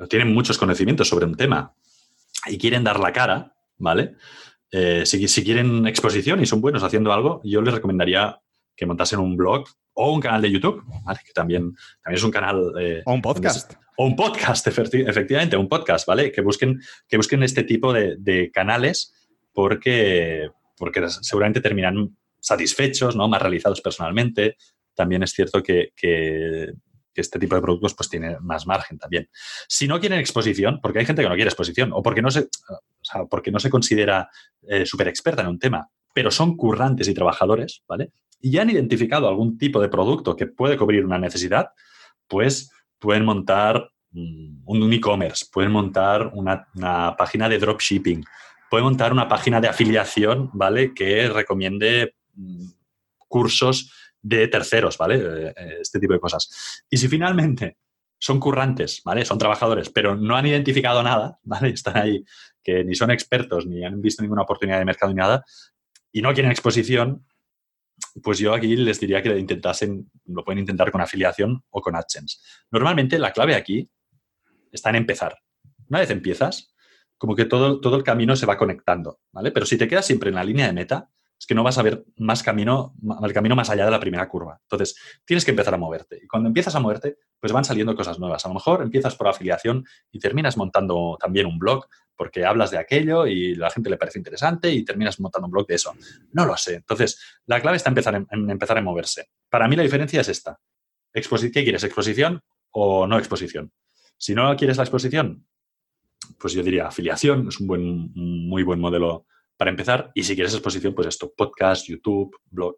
tienen 0.08 0.32
muchos 0.32 0.58
conocimientos 0.58 1.08
sobre 1.08 1.26
un 1.26 1.34
tema 1.34 1.74
y 2.46 2.56
quieren 2.56 2.84
dar 2.84 3.00
la 3.00 3.12
cara, 3.12 3.54
¿vale? 3.78 4.14
Eh, 4.72 5.04
si, 5.04 5.44
quieren 5.44 5.86
exposición 5.86 6.40
y 6.40 6.46
son 6.46 6.60
buenos 6.60 6.82
haciendo 6.82 7.12
algo, 7.12 7.40
yo 7.44 7.60
les 7.60 7.74
recomendaría 7.74 8.40
que 8.76 8.86
montasen 8.86 9.18
un 9.18 9.36
blog 9.36 9.64
o 9.94 10.12
un 10.12 10.20
canal 10.20 10.40
de 10.40 10.50
YouTube, 10.50 10.82
que 11.24 11.32
también, 11.32 11.74
también 12.02 12.16
es 12.16 12.22
un 12.22 12.30
canal... 12.30 12.72
Eh, 12.80 13.02
o 13.04 13.12
un 13.12 13.22
podcast. 13.22 13.74
O 13.96 14.06
un 14.06 14.16
podcast, 14.16 14.66
efectivamente, 14.68 15.56
un 15.56 15.68
podcast, 15.68 16.06
¿vale? 16.06 16.30
Que 16.30 16.40
busquen, 16.40 16.80
que 17.08 17.16
busquen 17.16 17.42
este 17.42 17.64
tipo 17.64 17.92
de, 17.92 18.50
canales 18.52 19.12
porque, 19.52 20.48
porque 20.76 21.08
seguramente 21.08 21.60
terminan 21.60 22.16
satisfechos, 22.38 23.16
¿no? 23.16 23.28
Más 23.28 23.42
realizados 23.42 23.80
personalmente. 23.80 24.56
También 24.94 25.22
es 25.22 25.32
cierto 25.32 25.62
que, 25.62 25.92
que 25.96 26.72
este 27.20 27.38
tipo 27.38 27.54
de 27.54 27.62
productos 27.62 27.94
pues 27.94 28.08
tiene 28.08 28.38
más 28.40 28.66
margen 28.66 28.98
también. 28.98 29.28
Si 29.68 29.86
no 29.86 30.00
quieren 30.00 30.18
exposición, 30.18 30.80
porque 30.82 31.00
hay 31.00 31.06
gente 31.06 31.22
que 31.22 31.28
no 31.28 31.34
quiere 31.34 31.48
exposición 31.48 31.92
o 31.92 32.02
porque 32.02 32.22
no 32.22 32.30
se, 32.30 32.48
porque 33.28 33.50
no 33.50 33.58
se 33.60 33.70
considera 33.70 34.28
eh, 34.68 34.86
súper 34.86 35.08
experta 35.08 35.42
en 35.42 35.48
un 35.48 35.58
tema, 35.58 35.88
pero 36.12 36.30
son 36.30 36.56
currantes 36.56 37.08
y 37.08 37.14
trabajadores, 37.14 37.82
¿vale? 37.88 38.12
Y 38.40 38.58
han 38.58 38.70
identificado 38.70 39.28
algún 39.28 39.58
tipo 39.58 39.80
de 39.80 39.88
producto 39.88 40.36
que 40.36 40.46
puede 40.46 40.76
cubrir 40.76 41.04
una 41.04 41.18
necesidad, 41.18 41.70
pues 42.26 42.70
pueden 42.98 43.24
montar 43.24 43.90
mm, 44.12 44.62
un 44.64 44.92
e-commerce, 44.92 45.46
pueden 45.52 45.72
montar 45.72 46.30
una, 46.34 46.66
página 47.16 47.48
de 47.48 47.58
dropshipping, 47.58 48.24
pueden 48.70 48.84
montar 48.84 49.12
una 49.12 49.28
página 49.28 49.60
de 49.60 49.68
afiliación, 49.68 50.50
¿vale? 50.52 50.94
Que 50.94 51.28
recomiende 51.28 52.14
mm, 52.34 52.66
cursos 53.28 53.92
de 54.22 54.48
terceros, 54.48 54.98
¿vale? 54.98 55.52
Eh, 55.56 55.78
este 55.80 55.98
tipo 55.98 56.12
de 56.12 56.20
cosas. 56.20 56.84
Y 56.88 56.96
si 56.96 57.08
finalmente 57.08 57.78
son 58.18 58.38
currantes, 58.38 59.02
¿vale? 59.04 59.24
Son 59.24 59.38
trabajadores, 59.38 59.88
pero 59.88 60.14
no 60.14 60.36
han 60.36 60.46
identificado 60.46 61.02
nada, 61.02 61.38
¿vale? 61.42 61.70
Están 61.74 61.96
ahí 61.96 62.24
que 62.62 62.84
ni 62.84 62.94
son 62.94 63.10
expertos, 63.10 63.66
ni 63.66 63.84
han 63.84 64.00
visto 64.00 64.22
ninguna 64.22 64.42
oportunidad 64.42 64.78
de 64.78 64.84
mercado 64.84 65.10
ni 65.10 65.16
nada, 65.16 65.44
y 66.12 66.20
no 66.22 66.32
quieren 66.34 66.52
exposición, 66.52 67.26
pues 68.22 68.38
yo 68.38 68.54
aquí 68.54 68.76
les 68.76 69.00
diría 69.00 69.22
que 69.22 69.38
intentasen, 69.38 70.10
lo 70.26 70.44
pueden 70.44 70.58
intentar 70.58 70.90
con 70.90 71.00
afiliación 71.00 71.64
o 71.70 71.80
con 71.80 71.96
AdSense. 71.96 72.38
Normalmente 72.70 73.18
la 73.18 73.32
clave 73.32 73.54
aquí 73.54 73.88
está 74.72 74.90
en 74.90 74.96
empezar. 74.96 75.38
Una 75.88 76.00
vez 76.00 76.10
empiezas, 76.10 76.74
como 77.16 77.34
que 77.34 77.44
todo, 77.44 77.80
todo 77.80 77.96
el 77.96 78.02
camino 78.02 78.36
se 78.36 78.46
va 78.46 78.56
conectando, 78.56 79.20
¿vale? 79.32 79.50
Pero 79.52 79.66
si 79.66 79.78
te 79.78 79.88
quedas 79.88 80.06
siempre 80.06 80.30
en 80.30 80.36
la 80.36 80.44
línea 80.44 80.66
de 80.66 80.72
meta, 80.72 81.10
es 81.40 81.46
que 81.46 81.54
no 81.54 81.62
vas 81.62 81.78
a 81.78 81.82
ver 81.82 82.04
más 82.18 82.42
camino, 82.42 82.94
el 83.22 83.32
camino 83.32 83.56
más 83.56 83.70
allá 83.70 83.86
de 83.86 83.90
la 83.90 83.98
primera 83.98 84.28
curva. 84.28 84.60
Entonces, 84.60 84.94
tienes 85.24 85.42
que 85.42 85.52
empezar 85.52 85.72
a 85.72 85.78
moverte. 85.78 86.20
Y 86.22 86.26
cuando 86.26 86.48
empiezas 86.48 86.74
a 86.74 86.80
moverte, 86.80 87.16
pues 87.40 87.50
van 87.50 87.64
saliendo 87.64 87.96
cosas 87.96 88.18
nuevas. 88.18 88.44
A 88.44 88.48
lo 88.48 88.54
mejor 88.54 88.82
empiezas 88.82 89.16
por 89.16 89.26
afiliación 89.26 89.86
y 90.12 90.18
terminas 90.18 90.58
montando 90.58 91.16
también 91.18 91.46
un 91.46 91.58
blog 91.58 91.86
porque 92.14 92.44
hablas 92.44 92.70
de 92.70 92.76
aquello 92.76 93.26
y 93.26 93.54
la 93.54 93.70
gente 93.70 93.88
le 93.88 93.96
parece 93.96 94.18
interesante 94.18 94.70
y 94.70 94.84
terminas 94.84 95.18
montando 95.18 95.46
un 95.46 95.52
blog 95.52 95.66
de 95.66 95.76
eso. 95.76 95.94
No 96.32 96.44
lo 96.44 96.54
sé. 96.58 96.74
Entonces, 96.74 97.18
la 97.46 97.58
clave 97.62 97.78
está 97.78 97.88
empezar, 97.88 98.14
en, 98.14 98.50
empezar 98.50 98.76
a 98.76 98.82
moverse. 98.82 99.30
Para 99.48 99.66
mí 99.66 99.76
la 99.76 99.82
diferencia 99.82 100.20
es 100.20 100.28
esta. 100.28 100.60
¿Qué 101.10 101.22
quieres? 101.50 101.82
¿Exposición 101.82 102.42
o 102.72 103.06
no 103.06 103.16
exposición? 103.16 103.72
Si 104.18 104.34
no 104.34 104.54
quieres 104.56 104.76
la 104.76 104.82
exposición, 104.82 105.46
pues 106.38 106.52
yo 106.52 106.62
diría 106.62 106.88
afiliación, 106.88 107.48
es 107.48 107.58
un 107.58 107.66
buen, 107.66 108.12
muy 108.14 108.62
buen 108.62 108.78
modelo 108.78 109.24
para 109.60 109.70
empezar. 109.70 110.10
Y 110.14 110.22
si 110.22 110.34
quieres 110.34 110.54
exposición, 110.54 110.94
pues 110.94 111.08
esto, 111.08 111.34
podcast, 111.36 111.86
YouTube, 111.86 112.34
blog. 112.50 112.76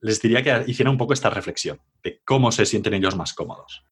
Les 0.00 0.20
diría 0.20 0.42
que 0.42 0.68
hicieran 0.68 0.90
un 0.90 0.98
poco 0.98 1.12
esta 1.12 1.30
reflexión 1.30 1.78
de 2.02 2.20
cómo 2.24 2.50
se 2.50 2.66
sienten 2.66 2.94
ellos 2.94 3.14
más 3.14 3.32
cómodos. 3.32 3.84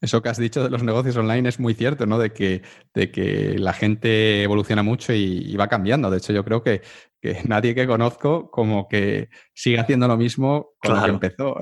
Eso 0.00 0.22
que 0.22 0.28
has 0.28 0.38
dicho 0.38 0.62
de 0.62 0.70
los 0.70 0.84
negocios 0.84 1.16
online 1.16 1.48
es 1.48 1.58
muy 1.58 1.74
cierto, 1.74 2.06
¿no? 2.06 2.20
De 2.20 2.32
que, 2.32 2.62
de 2.94 3.10
que 3.10 3.58
la 3.58 3.72
gente 3.72 4.44
evoluciona 4.44 4.84
mucho 4.84 5.12
y, 5.12 5.56
va 5.56 5.66
cambiando. 5.66 6.08
De 6.08 6.18
hecho, 6.18 6.32
yo 6.32 6.44
creo 6.44 6.62
que, 6.62 6.82
que 7.20 7.40
nadie 7.48 7.74
que 7.74 7.86
conozco 7.86 8.50
como 8.50 8.88
que 8.88 9.28
sigue 9.52 9.78
haciendo 9.78 10.08
lo 10.08 10.16
mismo 10.16 10.70
con 10.78 10.96
lo 10.96 11.02
que 11.02 11.10
empezó. 11.10 11.56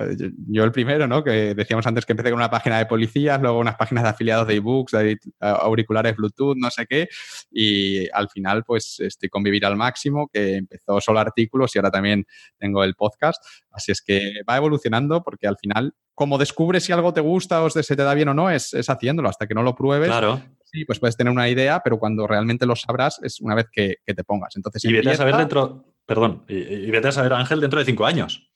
Yo, 0.49 0.65
el 0.65 0.73
primero, 0.73 1.07
¿no? 1.07 1.25
Que 1.25 1.55
decíamos 1.55 1.87
antes 1.87 2.05
que 2.05 2.13
empecé 2.13 2.31
con 2.31 2.39
una 2.39 2.51
página 2.51 2.79
de 2.79 2.87
policías, 2.87 3.41
luego 3.41 3.59
unas 3.59 3.77
páginas 3.77 4.05
de 4.05 4.11
afiliados 4.11 4.47
de 4.47 4.57
ebooks, 4.57 4.93
de 4.93 5.19
auriculares 5.41 6.17
Bluetooth, 6.17 6.57
no 6.57 6.71
sé 6.71 6.87
qué, 6.87 7.09
y 7.51 8.09
al 8.11 8.29
final 8.29 8.65
pues 8.65 9.01
estoy 9.01 9.29
con 9.29 9.43
Vivir 9.43 9.65
al 9.65 9.77
Máximo, 9.77 10.29
que 10.33 10.57
empezó 10.57 11.01
solo 11.01 11.21
artículos 11.21 11.75
y 11.75 11.79
ahora 11.79 11.91
también 11.91 12.27
tengo 12.59 12.85
el 12.85 12.95
podcast. 12.95 13.43
Así 13.71 13.93
es 13.93 14.03
que 14.03 14.43
va 14.49 14.57
evolucionando 14.57 15.23
porque 15.23 15.47
al 15.47 15.57
final, 15.57 15.95
como 16.15 16.39
descubres 16.39 16.85
si 16.85 16.93
algo 16.93 17.13
te 17.13 17.21
gusta 17.21 17.63
o 17.63 17.71
se 17.71 17.83
te 17.83 18.03
da 18.03 18.15
bien 18.15 18.29
o 18.29 18.35
no, 18.35 18.51
es, 18.51 18.75
es 18.75 18.91
haciéndolo. 18.91 19.29
Hasta 19.29 19.47
que 19.47 19.55
no 19.55 19.63
lo 19.63 19.75
pruebes, 19.75 20.09
claro 20.09 20.41
sí, 20.75 20.85
pues 20.85 20.99
puedes 20.99 21.17
tener 21.17 21.33
una 21.33 21.49
idea, 21.49 21.81
pero 21.83 21.99
cuando 21.99 22.27
realmente 22.27 22.67
lo 22.67 22.75
sabrás 22.75 23.21
es 23.23 23.41
una 23.41 23.55
vez 23.55 23.67
que, 23.71 23.97
te 24.05 24.25
pongas. 24.25 24.57
Entonces, 24.57 24.85
y 24.85 24.93
vete 24.93 25.11
a 25.11 25.17
saber 25.17 25.37
dentro, 25.37 25.95
perdón, 26.05 26.45
y, 26.49 26.91
vete 26.91 27.09
a 27.09 27.13
saber, 27.13 27.33
Ángel, 27.33 27.61
dentro 27.61 27.79
de 27.79 27.85
cinco 27.85 28.05
años. 28.05 28.51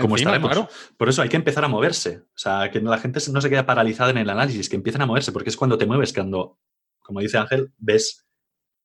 ¿Cómo 0.00 0.14
estaremos? 0.14 0.68
Por 0.96 1.08
eso 1.08 1.22
hay 1.22 1.28
que 1.28 1.36
empezar 1.36 1.64
a 1.64 1.68
moverse. 1.68 2.18
O 2.18 2.38
sea, 2.38 2.70
que 2.70 2.80
la 2.80 2.98
gente 2.98 3.18
no 3.32 3.40
se 3.40 3.50
quede 3.50 3.64
paralizada 3.64 4.10
en 4.10 4.18
el 4.18 4.30
análisis, 4.30 4.68
que 4.68 4.76
empiecen 4.76 5.02
a 5.02 5.06
moverse, 5.06 5.32
porque 5.32 5.50
es 5.50 5.56
cuando 5.56 5.76
te 5.76 5.86
mueves, 5.86 6.12
cuando, 6.12 6.60
como 7.00 7.20
dice 7.20 7.38
Ángel, 7.38 7.72
ves 7.78 8.28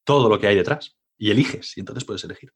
todo 0.04 0.28
lo 0.28 0.40
que 0.40 0.48
hay 0.48 0.56
detrás 0.56 0.98
y 1.18 1.30
eliges, 1.30 1.78
y 1.78 1.82
entonces 1.82 2.04
puedes 2.04 2.24
elegir. 2.24 2.52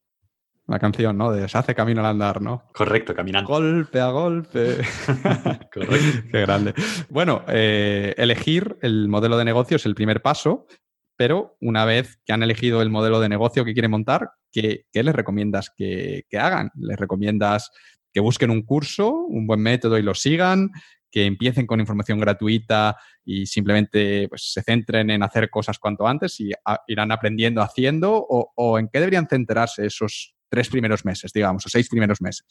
La 0.68 0.80
canción, 0.80 1.18
¿no? 1.18 1.32
De 1.32 1.48
se 1.48 1.58
hace 1.58 1.74
camino 1.74 2.02
al 2.02 2.08
andar, 2.08 2.42
¿no? 2.42 2.66
Correcto, 2.74 3.16
caminando. 3.16 3.48
Golpe 3.48 4.02
a 4.02 4.10
golpe. 4.10 4.78
Correcto. 5.74 6.28
Qué 6.32 6.42
grande. 6.42 6.74
Bueno, 7.10 7.44
eh, 7.48 8.14
elegir 8.18 8.78
el 8.82 9.08
modelo 9.08 9.38
de 9.38 9.46
negocio 9.46 9.78
es 9.78 9.86
el 9.86 9.96
primer 9.96 10.22
paso, 10.22 10.68
pero 11.16 11.56
una 11.62 11.86
vez 11.86 12.20
que 12.26 12.34
han 12.34 12.44
elegido 12.44 12.82
el 12.82 12.90
modelo 12.90 13.22
de 13.22 13.30
negocio 13.30 13.64
que 13.64 13.72
quieren 13.72 13.92
montar, 13.92 14.30
¿qué, 14.52 14.84
les 14.92 15.16
recomiendas 15.16 15.72
que, 15.76 16.26
hagan? 16.34 16.70
¿Les 16.76 16.98
recomiendas 16.98 17.72
que 18.12 18.20
busquen 18.20 18.52
un 18.52 18.64
curso, 18.64 19.10
un 19.14 19.48
buen 19.48 19.62
método 19.62 19.98
y 19.98 20.04
lo 20.04 20.14
sigan? 20.14 20.72
que 21.10 21.26
empiecen 21.26 21.66
con 21.66 21.80
información 21.80 22.20
gratuita 22.20 22.98
y 23.24 23.46
simplemente 23.46 24.28
pues, 24.28 24.52
se 24.52 24.62
centren 24.62 25.10
en 25.10 25.24
hacer 25.24 25.50
cosas 25.50 25.80
cuanto 25.80 26.06
antes 26.06 26.38
y 26.42 26.52
irán 26.88 27.14
aprendiendo 27.14 27.62
haciendo 27.62 28.14
o, 28.14 28.52
o, 28.54 28.78
en 28.78 28.90
qué 28.90 29.00
deberían 29.00 29.26
centrarse 29.26 29.86
esos 29.86 30.37
tres 30.50 30.70
primeros 30.70 31.06
meses, 31.06 31.32
digamos, 31.34 31.66
o 31.66 31.70
seis 31.70 31.90
primeros 31.90 32.22
meses? 32.22 32.46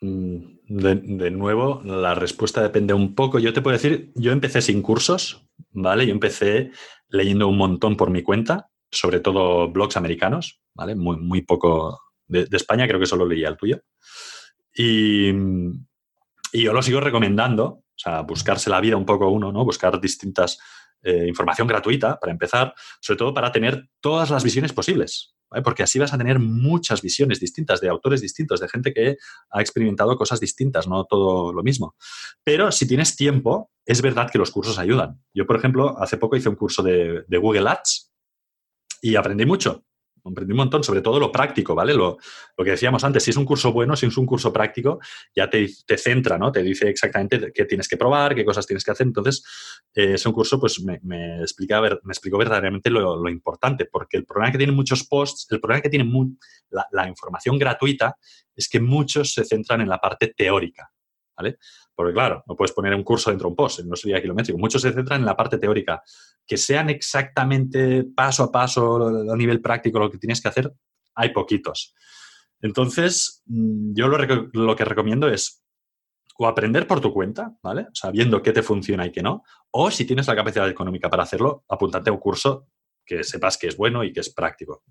Mm, 0.00 0.60
de, 0.66 1.30
nuevo, 1.30 1.82
la 1.84 2.14
respuesta 2.14 2.62
depende 2.62 2.94
un 2.94 3.14
poco. 3.14 3.38
Yo 3.38 3.52
te 3.52 3.60
puedo 3.60 3.76
decir, 3.76 4.12
yo 4.14 4.32
empecé 4.32 4.62
sin 4.62 4.82
cursos, 4.82 5.46
¿vale? 5.72 6.06
Yo 6.06 6.12
empecé 6.12 6.70
leyendo 7.08 7.48
un 7.48 7.58
montón 7.58 7.96
por 7.96 8.10
mi 8.10 8.22
cuenta, 8.22 8.70
sobre 8.90 9.20
todo 9.20 9.70
blogs 9.70 9.96
americanos, 9.96 10.62
¿vale? 10.74 10.94
Muy, 10.94 11.18
muy 11.18 11.42
poco 11.42 12.00
de, 12.26 12.48
España, 12.52 12.86
creo 12.86 13.00
que 13.00 13.06
solo 13.06 13.26
leía 13.26 13.48
el 13.48 13.56
tuyo. 13.56 13.82
Y, 14.74 15.30
y, 16.52 16.62
yo 16.62 16.72
lo 16.72 16.82
sigo 16.82 17.00
recomendando, 17.00 17.64
o 17.64 17.84
sea, 17.96 18.22
buscarse 18.22 18.70
la 18.70 18.80
vida 18.80 18.96
un 18.96 19.04
poco 19.04 19.28
uno, 19.28 19.52
¿no? 19.52 19.64
Buscar 19.64 20.00
distintas 20.00 20.58
eh, 21.02 21.26
información 21.26 21.66
gratuita 21.66 22.18
para 22.18 22.32
empezar, 22.32 22.74
sobre 23.00 23.18
todo 23.18 23.34
para 23.34 23.52
tener 23.52 23.88
todas 24.00 24.30
las 24.30 24.44
visiones 24.44 24.72
posibles 24.72 25.34
porque 25.64 25.82
así 25.82 25.98
vas 25.98 26.12
a 26.12 26.18
tener 26.18 26.38
muchas 26.38 27.02
visiones 27.02 27.40
distintas 27.40 27.80
de 27.80 27.88
autores 27.88 28.20
distintos, 28.20 28.60
de 28.60 28.68
gente 28.68 28.92
que 28.92 29.16
ha 29.50 29.60
experimentado 29.60 30.16
cosas 30.16 30.38
distintas, 30.38 30.86
no 30.86 31.04
todo 31.04 31.52
lo 31.52 31.62
mismo. 31.62 31.96
Pero 32.44 32.70
si 32.70 32.86
tienes 32.86 33.16
tiempo, 33.16 33.70
es 33.84 34.00
verdad 34.00 34.30
que 34.30 34.38
los 34.38 34.50
cursos 34.50 34.78
ayudan. 34.78 35.20
Yo, 35.34 35.46
por 35.46 35.56
ejemplo, 35.56 35.98
hace 35.98 36.18
poco 36.18 36.36
hice 36.36 36.48
un 36.48 36.54
curso 36.54 36.82
de, 36.82 37.24
de 37.26 37.38
Google 37.38 37.68
Ads 37.68 38.12
y 39.02 39.16
aprendí 39.16 39.44
mucho 39.44 39.84
comprendí 40.20 40.52
un 40.52 40.58
montón, 40.58 40.84
sobre 40.84 41.00
todo 41.00 41.18
lo 41.18 41.32
práctico, 41.32 41.74
¿vale? 41.74 41.94
Lo, 41.94 42.18
que 42.56 42.70
decíamos 42.70 43.04
antes, 43.04 43.22
si 43.22 43.30
es 43.30 43.36
un 43.36 43.44
curso 43.44 43.72
bueno, 43.72 43.96
si 43.96 44.06
es 44.06 44.16
un 44.16 44.26
curso 44.26 44.52
práctico, 44.52 45.00
ya 45.34 45.48
te, 45.48 45.68
centra, 45.96 46.38
¿no? 46.38 46.52
Te 46.52 46.62
dice 46.62 46.88
exactamente 46.88 47.52
qué 47.54 47.64
tienes 47.64 47.88
que 47.88 47.96
probar, 47.96 48.34
qué 48.34 48.44
cosas 48.44 48.66
tienes 48.66 48.84
que 48.84 48.90
hacer. 48.90 49.06
Entonces, 49.06 49.42
eh, 49.94 50.14
es 50.14 50.26
un 50.26 50.32
curso, 50.32 50.60
pues, 50.60 50.80
me, 50.82 51.00
me, 51.02 51.40
explica, 51.40 51.80
me 51.80 52.12
explicó 52.12 52.38
verdaderamente 52.38 52.90
lo, 52.90 53.28
importante, 53.28 53.86
porque 53.86 54.16
el 54.16 54.24
problema 54.24 54.52
que 54.52 54.58
tienen 54.58 54.76
muchos 54.76 55.04
posts, 55.04 55.46
el 55.50 55.60
problema 55.60 55.82
que 55.82 55.88
tiene 55.88 56.10
la 56.92 57.08
información 57.08 57.58
gratuita 57.58 58.16
es 58.54 58.68
que 58.68 58.80
muchos 58.80 59.32
se 59.32 59.44
centran 59.44 59.80
en 59.80 59.88
la 59.88 59.98
parte 59.98 60.34
teórica, 60.36 60.90
¿vale? 61.40 61.58
Porque 61.94 62.12
claro, 62.12 62.44
no 62.46 62.54
puedes 62.54 62.72
poner 62.72 62.94
un 62.94 63.02
curso 63.02 63.30
dentro 63.30 63.46
de 63.46 63.50
un 63.50 63.56
post, 63.56 63.80
no 63.80 63.96
sería 63.96 64.20
kilométrico. 64.20 64.58
Muchos 64.58 64.82
se 64.82 64.92
centran 64.92 65.20
en 65.20 65.26
la 65.26 65.36
parte 65.36 65.58
teórica. 65.58 66.02
Que 66.46 66.56
sean 66.56 66.90
exactamente 66.90 68.04
paso 68.04 68.44
a 68.44 68.52
paso, 68.52 69.32
a 69.32 69.36
nivel 69.36 69.60
práctico, 69.60 69.98
lo 69.98 70.10
que 70.10 70.18
tienes 70.18 70.40
que 70.40 70.48
hacer, 70.48 70.72
hay 71.14 71.30
poquitos. 71.30 71.94
Entonces, 72.60 73.42
mm, 73.46 73.94
yo 73.94 74.08
lo, 74.08 74.76
que 74.76 74.84
recomiendo 74.84 75.28
es 75.28 75.64
o 76.38 76.46
aprender 76.46 76.86
por 76.86 77.00
tu 77.00 77.12
cuenta, 77.12 77.54
¿vale? 77.62 77.86
Sabiendo 77.92 78.42
qué 78.42 78.52
te 78.52 78.62
funciona 78.62 79.06
y 79.06 79.12
qué 79.12 79.22
no, 79.22 79.42
o 79.70 79.90
si 79.90 80.06
tienes 80.06 80.26
la 80.26 80.36
capacidad 80.36 80.68
económica 80.68 81.10
para 81.10 81.22
hacerlo, 81.22 81.64
apuntarte 81.68 82.08
a 82.08 82.14
un 82.14 82.18
curso 82.18 82.66
que 83.04 83.22
sepas 83.24 83.58
que 83.58 83.66
es 83.66 83.76
bueno 83.76 84.04
y 84.04 84.12
que 84.12 84.20
es 84.20 84.32
práctico. 84.32 84.82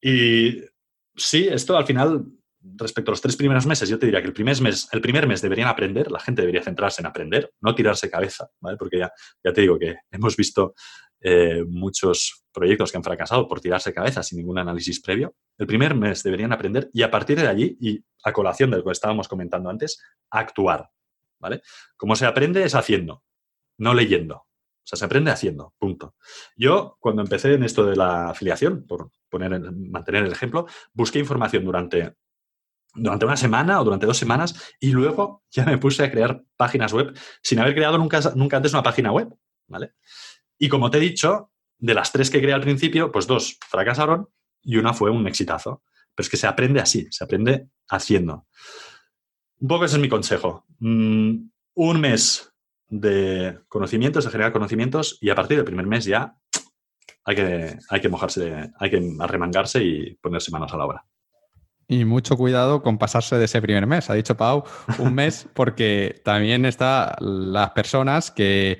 Y 0.00 0.60
sí, 1.16 1.48
esto 1.48 1.76
al 1.76 1.84
final 1.86 2.24
respecto 2.62 3.10
a 3.10 3.12
los 3.12 3.20
tres 3.20 3.36
primeros 3.36 3.66
meses, 3.66 3.88
yo 3.88 3.98
te 3.98 4.06
diría 4.06 4.20
que 4.20 4.28
el 4.28 4.32
primer 4.32 4.60
mes, 4.60 4.88
el 4.92 5.00
primer 5.00 5.26
mes 5.26 5.40
deberían 5.40 5.68
aprender, 5.68 6.10
la 6.10 6.20
gente 6.20 6.42
debería 6.42 6.62
centrarse 6.62 7.00
en 7.00 7.06
aprender, 7.06 7.52
no 7.60 7.74
tirarse 7.74 8.10
cabeza, 8.10 8.50
¿vale? 8.60 8.76
Porque 8.76 8.98
ya, 8.98 9.12
ya 9.42 9.52
te 9.52 9.62
digo 9.62 9.78
que 9.78 9.96
hemos 10.10 10.36
visto 10.36 10.74
eh, 11.22 11.64
muchos 11.66 12.44
proyectos 12.52 12.90
que 12.90 12.96
han 12.96 13.04
fracasado 13.04 13.46
por 13.46 13.60
tirarse 13.60 13.92
cabeza 13.92 14.22
sin 14.22 14.38
ningún 14.38 14.58
análisis 14.58 15.00
previo. 15.00 15.34
El 15.58 15.66
primer 15.66 15.94
mes 15.94 16.22
deberían 16.22 16.52
aprender 16.52 16.90
y 16.92 17.02
a 17.02 17.10
partir 17.10 17.40
de 17.40 17.48
allí, 17.48 17.76
y 17.80 18.04
a 18.24 18.32
colación 18.32 18.70
de 18.70 18.78
lo 18.78 18.84
que 18.84 18.92
estábamos 18.92 19.28
comentando 19.28 19.70
antes, 19.70 20.02
actuar, 20.30 20.90
¿vale? 21.38 21.62
Cómo 21.96 22.16
se 22.16 22.26
aprende 22.26 22.64
es 22.64 22.74
haciendo, 22.74 23.22
no 23.78 23.94
leyendo. 23.94 24.36
O 24.36 24.86
sea, 24.90 24.98
se 24.98 25.04
aprende 25.04 25.30
haciendo, 25.30 25.74
punto. 25.78 26.16
Yo, 26.56 26.96
cuando 27.00 27.22
empecé 27.22 27.52
en 27.54 27.64
esto 27.64 27.84
de 27.84 27.96
la 27.96 28.30
afiliación, 28.30 28.86
por 28.86 29.10
poner, 29.28 29.60
mantener 29.72 30.24
el 30.24 30.32
ejemplo, 30.32 30.66
busqué 30.92 31.18
información 31.18 31.64
durante 31.64 32.14
durante 32.94 33.24
una 33.24 33.36
semana 33.36 33.80
o 33.80 33.84
durante 33.84 34.06
dos 34.06 34.16
semanas 34.16 34.74
y 34.80 34.90
luego 34.90 35.44
ya 35.50 35.64
me 35.64 35.78
puse 35.78 36.04
a 36.04 36.10
crear 36.10 36.42
páginas 36.56 36.92
web 36.92 37.16
sin 37.42 37.58
haber 37.58 37.74
creado 37.74 37.98
nunca, 37.98 38.20
nunca 38.34 38.56
antes 38.56 38.72
una 38.72 38.82
página 38.82 39.12
web, 39.12 39.34
¿vale? 39.68 39.94
Y 40.58 40.68
como 40.68 40.90
te 40.90 40.98
he 40.98 41.00
dicho, 41.00 41.50
de 41.78 41.94
las 41.94 42.12
tres 42.12 42.30
que 42.30 42.40
creé 42.40 42.52
al 42.52 42.60
principio, 42.60 43.10
pues 43.10 43.26
dos 43.26 43.58
fracasaron 43.68 44.28
y 44.62 44.76
una 44.76 44.92
fue 44.92 45.10
un 45.10 45.26
exitazo. 45.26 45.82
Pero 46.14 46.24
es 46.24 46.30
que 46.30 46.36
se 46.36 46.46
aprende 46.46 46.80
así, 46.80 47.06
se 47.10 47.24
aprende 47.24 47.68
haciendo. 47.88 48.46
Un 49.58 49.68
poco 49.68 49.84
ese 49.84 49.96
es 49.96 50.02
mi 50.02 50.08
consejo. 50.08 50.66
Mm, 50.80 51.48
un 51.74 52.00
mes 52.00 52.52
de 52.88 53.60
conocimientos, 53.68 54.24
de 54.24 54.30
generar 54.30 54.52
conocimientos 54.52 55.18
y 55.20 55.30
a 55.30 55.34
partir 55.34 55.56
del 55.56 55.64
primer 55.64 55.86
mes 55.86 56.04
ya 56.04 56.36
hay 57.24 57.36
que, 57.36 57.78
hay 57.88 58.00
que 58.00 58.08
mojarse, 58.08 58.70
hay 58.78 58.90
que 58.90 59.16
arremangarse 59.20 59.82
y 59.82 60.14
ponerse 60.16 60.50
manos 60.50 60.72
a 60.72 60.76
la 60.76 60.86
obra. 60.86 61.04
Y 61.90 62.04
mucho 62.04 62.36
cuidado 62.36 62.82
con 62.82 62.98
pasarse 62.98 63.36
de 63.36 63.46
ese 63.46 63.60
primer 63.60 63.84
mes. 63.84 64.08
Ha 64.10 64.14
dicho 64.14 64.36
Pau 64.36 64.62
un 65.00 65.12
mes 65.12 65.48
porque 65.54 66.22
también 66.24 66.64
está 66.64 67.16
las 67.18 67.70
personas 67.72 68.30
que, 68.30 68.78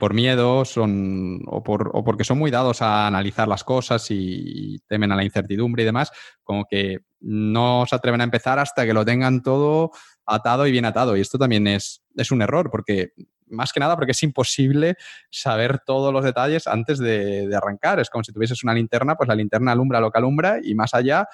por 0.00 0.14
miedo 0.14 0.64
son 0.64 1.42
o, 1.48 1.62
por, 1.62 1.90
o, 1.92 2.02
porque 2.02 2.24
son 2.24 2.38
muy 2.38 2.50
dados 2.50 2.80
a 2.80 3.06
analizar 3.06 3.46
las 3.46 3.62
cosas 3.62 4.10
y, 4.10 4.78
temen 4.88 5.12
a 5.12 5.16
la 5.16 5.24
incertidumbre 5.24 5.82
y 5.82 5.86
demás, 5.86 6.10
como 6.42 6.64
que 6.64 7.00
no 7.20 7.84
se 7.86 7.94
atreven 7.94 8.22
a 8.22 8.24
empezar 8.24 8.58
hasta 8.58 8.86
que 8.86 8.94
lo 8.94 9.04
tengan 9.04 9.42
todo 9.42 9.90
atado 10.24 10.66
y 10.66 10.72
bien 10.72 10.86
atado. 10.86 11.14
Y 11.14 11.20
esto 11.20 11.36
también 11.36 11.66
es, 11.66 12.04
es 12.16 12.30
un 12.30 12.40
error 12.40 12.70
porque 12.70 13.10
más 13.48 13.70
que 13.74 13.80
nada 13.80 13.96
porque 13.96 14.12
es 14.12 14.22
imposible 14.22 14.96
saber 15.30 15.80
todos 15.84 16.10
los 16.10 16.24
detalles 16.24 16.66
antes 16.66 16.98
de, 16.98 17.48
de, 17.48 17.54
arrancar. 17.54 18.00
Es 18.00 18.08
como 18.08 18.24
si 18.24 18.32
tuvieses 18.32 18.64
una 18.64 18.72
linterna, 18.72 19.14
pues 19.14 19.28
la 19.28 19.34
linterna 19.34 19.72
alumbra 19.72 20.00
lo 20.00 20.10
que 20.10 20.18
alumbra 20.18 20.58
y 20.62 20.74
más 20.74 20.94
allá 20.94 21.28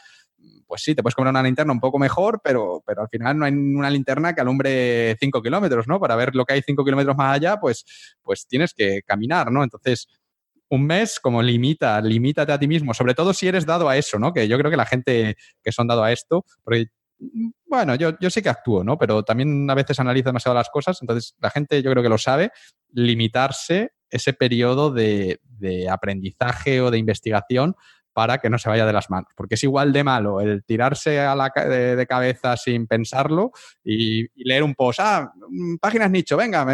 pues 0.66 0.82
sí, 0.82 0.94
te 0.94 1.02
puedes 1.02 1.14
comprar 1.14 1.32
una 1.32 1.42
linterna 1.42 1.72
un 1.72 1.80
poco 1.80 1.98
mejor, 1.98 2.40
pero, 2.42 2.82
pero 2.86 3.02
al 3.02 3.08
final 3.08 3.38
no 3.38 3.44
hay 3.44 3.52
una 3.52 3.90
linterna 3.90 4.34
que 4.34 4.40
alumbre 4.40 5.16
5 5.20 5.42
kilómetros, 5.42 5.86
¿no? 5.86 6.00
Para 6.00 6.16
ver 6.16 6.34
lo 6.34 6.44
que 6.44 6.54
hay 6.54 6.62
5 6.62 6.84
kilómetros 6.84 7.16
más 7.16 7.36
allá, 7.36 7.58
pues, 7.60 7.84
pues 8.22 8.46
tienes 8.46 8.72
que 8.74 9.02
caminar, 9.02 9.52
¿no? 9.52 9.62
Entonces, 9.62 10.08
un 10.70 10.86
mes 10.86 11.20
como 11.20 11.42
limita, 11.42 12.00
limítate 12.00 12.52
a 12.52 12.58
ti 12.58 12.66
mismo, 12.66 12.94
sobre 12.94 13.14
todo 13.14 13.34
si 13.34 13.46
eres 13.48 13.66
dado 13.66 13.88
a 13.88 13.96
eso, 13.96 14.18
¿no? 14.18 14.32
Que 14.32 14.48
yo 14.48 14.56
creo 14.58 14.70
que 14.70 14.76
la 14.76 14.86
gente 14.86 15.36
que 15.62 15.72
son 15.72 15.86
dado 15.86 16.02
a 16.02 16.12
esto, 16.12 16.46
porque 16.64 16.86
bueno, 17.66 17.94
yo, 17.94 18.18
yo 18.18 18.30
sí 18.30 18.42
que 18.42 18.48
actúo, 18.48 18.82
¿no? 18.82 18.98
Pero 18.98 19.22
también 19.22 19.68
a 19.70 19.74
veces 19.74 20.00
analizo 20.00 20.30
demasiado 20.30 20.54
las 20.54 20.70
cosas, 20.70 20.98
entonces 21.02 21.34
la 21.40 21.50
gente 21.50 21.82
yo 21.82 21.90
creo 21.90 22.02
que 22.02 22.08
lo 22.08 22.18
sabe, 22.18 22.50
limitarse 22.90 23.92
ese 24.10 24.32
periodo 24.32 24.90
de, 24.90 25.40
de 25.42 25.88
aprendizaje 25.88 26.80
o 26.80 26.90
de 26.90 26.98
investigación 26.98 27.76
para 28.12 28.38
que 28.38 28.50
no 28.50 28.58
se 28.58 28.68
vaya 28.68 28.86
de 28.86 28.92
las 28.92 29.10
manos. 29.10 29.32
Porque 29.36 29.54
es 29.54 29.62
igual 29.62 29.92
de 29.92 30.04
malo 30.04 30.40
el 30.40 30.64
tirarse 30.64 31.20
a 31.20 31.34
la, 31.34 31.50
de, 31.50 32.06
cabeza 32.06 32.56
sin 32.56 32.86
pensarlo 32.86 33.52
y, 33.84 34.26
leer 34.44 34.62
un 34.62 34.74
post, 34.74 35.00
ah, 35.00 35.32
mm, 35.48 35.76
páginas 35.76 36.10
nicho, 36.10 36.36
venga, 36.36 36.64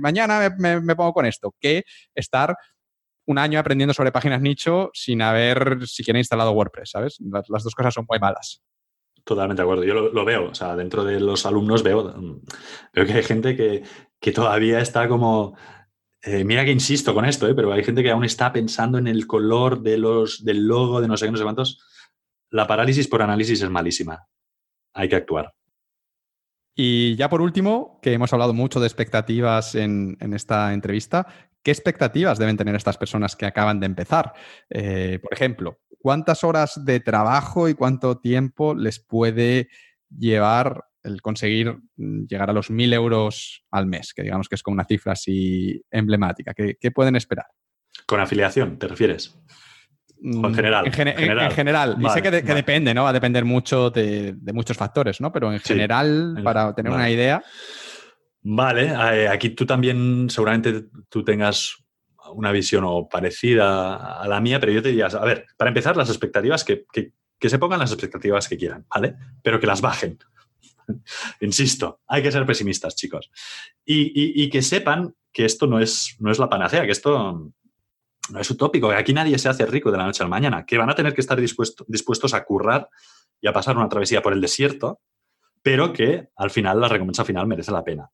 mañana 0.00 0.54
me, 0.58 0.96
pongo 0.96 1.12
con 1.12 1.26
esto, 1.26 1.54
que 1.60 1.84
estar 2.14 2.56
un 3.26 3.38
año 3.38 3.58
aprendiendo 3.58 3.92
sobre 3.92 4.12
páginas 4.12 4.40
nicho 4.40 4.90
sin 4.94 5.20
haber 5.20 5.86
siquiera 5.86 6.18
instalado 6.18 6.52
WordPress, 6.52 6.90
¿sabes? 6.90 7.18
Las, 7.20 7.62
dos 7.62 7.74
cosas 7.74 7.92
son 7.94 8.06
muy 8.08 8.18
malas. 8.18 8.62
Totalmente 9.24 9.60
de 9.60 9.64
acuerdo. 9.64 9.84
Yo 9.84 9.94
lo, 9.94 10.24
veo. 10.24 10.48
O 10.50 10.54
sea, 10.54 10.74
dentro 10.74 11.04
de 11.04 11.20
los 11.20 11.44
alumnos 11.44 11.82
veo, 11.82 12.40
veo 12.94 13.06
que 13.06 13.12
hay 13.12 13.22
gente 13.22 13.54
que, 13.54 13.82
que 14.18 14.32
todavía 14.32 14.80
está 14.80 15.08
como 15.08 15.54
eh, 16.22 16.44
mira 16.44 16.64
que 16.64 16.72
insisto 16.72 17.14
con 17.14 17.24
esto, 17.24 17.48
eh, 17.48 17.54
pero 17.54 17.72
hay 17.72 17.84
gente 17.84 18.02
que 18.02 18.10
aún 18.10 18.24
está 18.24 18.52
pensando 18.52 18.98
en 18.98 19.06
el 19.06 19.26
color 19.26 19.80
del 19.82 20.00
logo, 20.00 21.00
de 21.00 21.08
no 21.08 21.16
sé 21.16 21.26
qué, 21.26 21.32
no 21.32 21.38
sé 21.38 21.44
cuántos. 21.44 21.80
La 22.50 22.66
parálisis 22.66 23.06
por 23.06 23.22
análisis 23.22 23.62
es 23.62 23.70
malísima. 23.70 24.26
Hay 24.94 25.08
que 25.08 25.16
actuar. 25.16 25.54
Y 26.74 27.16
ya 27.16 27.28
por 27.28 27.40
último, 27.40 27.98
que 28.02 28.12
hemos 28.12 28.32
hablado 28.32 28.54
mucho 28.54 28.80
de 28.80 28.86
expectativas 28.86 29.74
en, 29.74 30.16
esta 30.32 30.72
entrevista, 30.72 31.26
¿qué 31.62 31.70
expectativas 31.70 32.38
deben 32.38 32.56
tener 32.56 32.74
estas 32.74 32.96
personas 32.96 33.36
que 33.36 33.46
acaban 33.46 33.80
de 33.80 33.86
empezar? 33.86 34.32
Eh, 34.70 35.18
por 35.20 35.32
ejemplo, 35.32 35.80
¿cuántas 36.00 36.44
horas 36.44 36.84
de 36.84 37.00
trabajo 37.00 37.68
y 37.68 37.74
cuánto 37.74 38.18
tiempo 38.18 38.74
les 38.74 39.00
puede 39.00 39.68
llevar 40.08 40.84
el 41.02 41.22
conseguir 41.22 41.76
mm, 41.96 42.26
llegar 42.26 42.50
a 42.50 42.52
los 42.52 42.70
1.000 42.70 42.94
euros 42.94 43.64
al 43.70 43.86
mes, 43.86 44.12
que 44.14 44.22
digamos 44.22 44.48
que 44.48 44.54
es 44.54 44.62
como 44.62 44.74
una 44.74 44.84
cifra 44.84 45.12
así 45.12 45.82
emblemática. 45.90 46.54
¿Qué, 46.54 46.90
pueden 46.90 47.16
esperar? 47.16 47.46
¿Con 48.06 48.20
afiliación 48.20 48.78
te 48.78 48.88
refieres? 48.88 49.38
en 50.20 50.40
mm, 50.40 50.54
general? 50.54 50.86
En, 50.86 50.92
general. 51.52 51.96
y 52.00 52.08
sé 52.10 52.22
que, 52.22 52.30
depende, 52.30 52.92
¿no? 52.92 53.04
Va 53.04 53.10
a 53.10 53.12
depender 53.12 53.44
mucho 53.44 53.90
de, 53.90 54.34
muchos 54.52 54.76
factores, 54.76 55.20
¿no? 55.20 55.32
Pero 55.32 55.52
en 55.52 55.60
general, 55.60 56.40
para 56.42 56.74
tener 56.74 56.92
una 56.92 57.08
idea. 57.08 57.42
Vale, 58.42 58.86
eh, 58.86 59.28
aquí 59.28 59.50
tú 59.50 59.66
también 59.66 60.28
seguramente 60.30 60.86
tú 61.08 61.24
tengas 61.24 61.76
una 62.34 62.52
visión 62.52 62.84
o 62.86 63.08
parecida 63.08 64.20
a 64.20 64.28
la 64.28 64.40
mía, 64.40 64.60
pero 64.60 64.72
yo 64.72 64.82
te 64.82 64.90
diría, 64.90 65.06
a 65.06 65.24
ver, 65.24 65.46
para 65.56 65.68
empezar, 65.68 65.96
las 65.96 66.08
expectativas, 66.08 66.64
que, 66.64 66.84
que 66.92 67.48
se 67.48 67.58
pongan 67.58 67.78
las 67.78 67.92
expectativas 67.92 68.48
que 68.48 68.56
quieran, 68.56 68.86
¿vale? 68.92 69.14
Pero 69.42 69.60
que 69.60 69.66
las 69.66 69.80
bajen. 69.80 70.18
Insisto, 71.40 72.00
hay 72.06 72.22
que 72.22 72.32
ser 72.32 72.46
pesimistas, 72.46 72.96
chicos. 72.96 73.30
Y, 73.84 74.48
que 74.50 74.62
sepan 74.62 75.14
que 75.32 75.44
esto 75.44 75.66
no 75.66 75.80
es, 75.80 76.16
no 76.18 76.30
es 76.30 76.38
la 76.38 76.48
panacea, 76.48 76.84
que 76.84 76.92
esto 76.92 77.52
no 78.30 78.40
es 78.40 78.50
utópico, 78.50 78.88
que 78.88 78.96
aquí 78.96 79.12
nadie 79.12 79.38
se 79.38 79.48
hace 79.48 79.66
rico 79.66 79.90
de 79.90 79.98
la 79.98 80.04
noche 80.04 80.22
a 80.22 80.26
la 80.26 80.30
mañana, 80.30 80.66
que 80.66 80.78
van 80.78 80.90
a 80.90 80.94
tener 80.94 81.14
que 81.14 81.20
estar 81.20 81.40
dispuestos 81.40 82.34
a 82.34 82.44
currar 82.44 82.88
y 83.40 83.48
a 83.48 83.52
pasar 83.52 83.76
una 83.76 83.88
travesía 83.88 84.22
por 84.22 84.32
el 84.32 84.40
desierto, 84.40 85.00
pero 85.62 85.92
que 85.92 86.28
al 86.36 86.50
final 86.50 86.80
la 86.80 86.88
recompensa 86.88 87.24
final 87.24 87.46
merece 87.46 87.72
la 87.72 87.84
pena. 87.84 88.10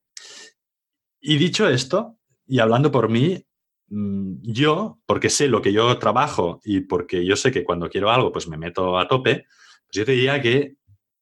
Y 1.20 1.38
dicho 1.38 1.68
esto, 1.68 2.18
y 2.46 2.58
hablando 2.58 2.90
por 2.90 3.08
mí, 3.08 3.44
mm, 3.88 4.42
yo, 4.42 4.98
porque 5.06 5.30
sé 5.30 5.48
lo 5.48 5.62
que 5.62 5.72
yo 5.72 5.98
trabajo 5.98 6.60
y 6.64 6.80
porque 6.80 7.24
yo 7.24 7.36
sé 7.36 7.50
que 7.50 7.64
cuando 7.64 7.88
quiero 7.88 8.10
algo, 8.10 8.32
pues 8.32 8.46
me 8.48 8.58
meto 8.58 8.98
a 8.98 9.08
tope, 9.08 9.46
pues 9.86 9.92
yo 9.92 10.04
diría 10.04 10.40
que 10.40 10.76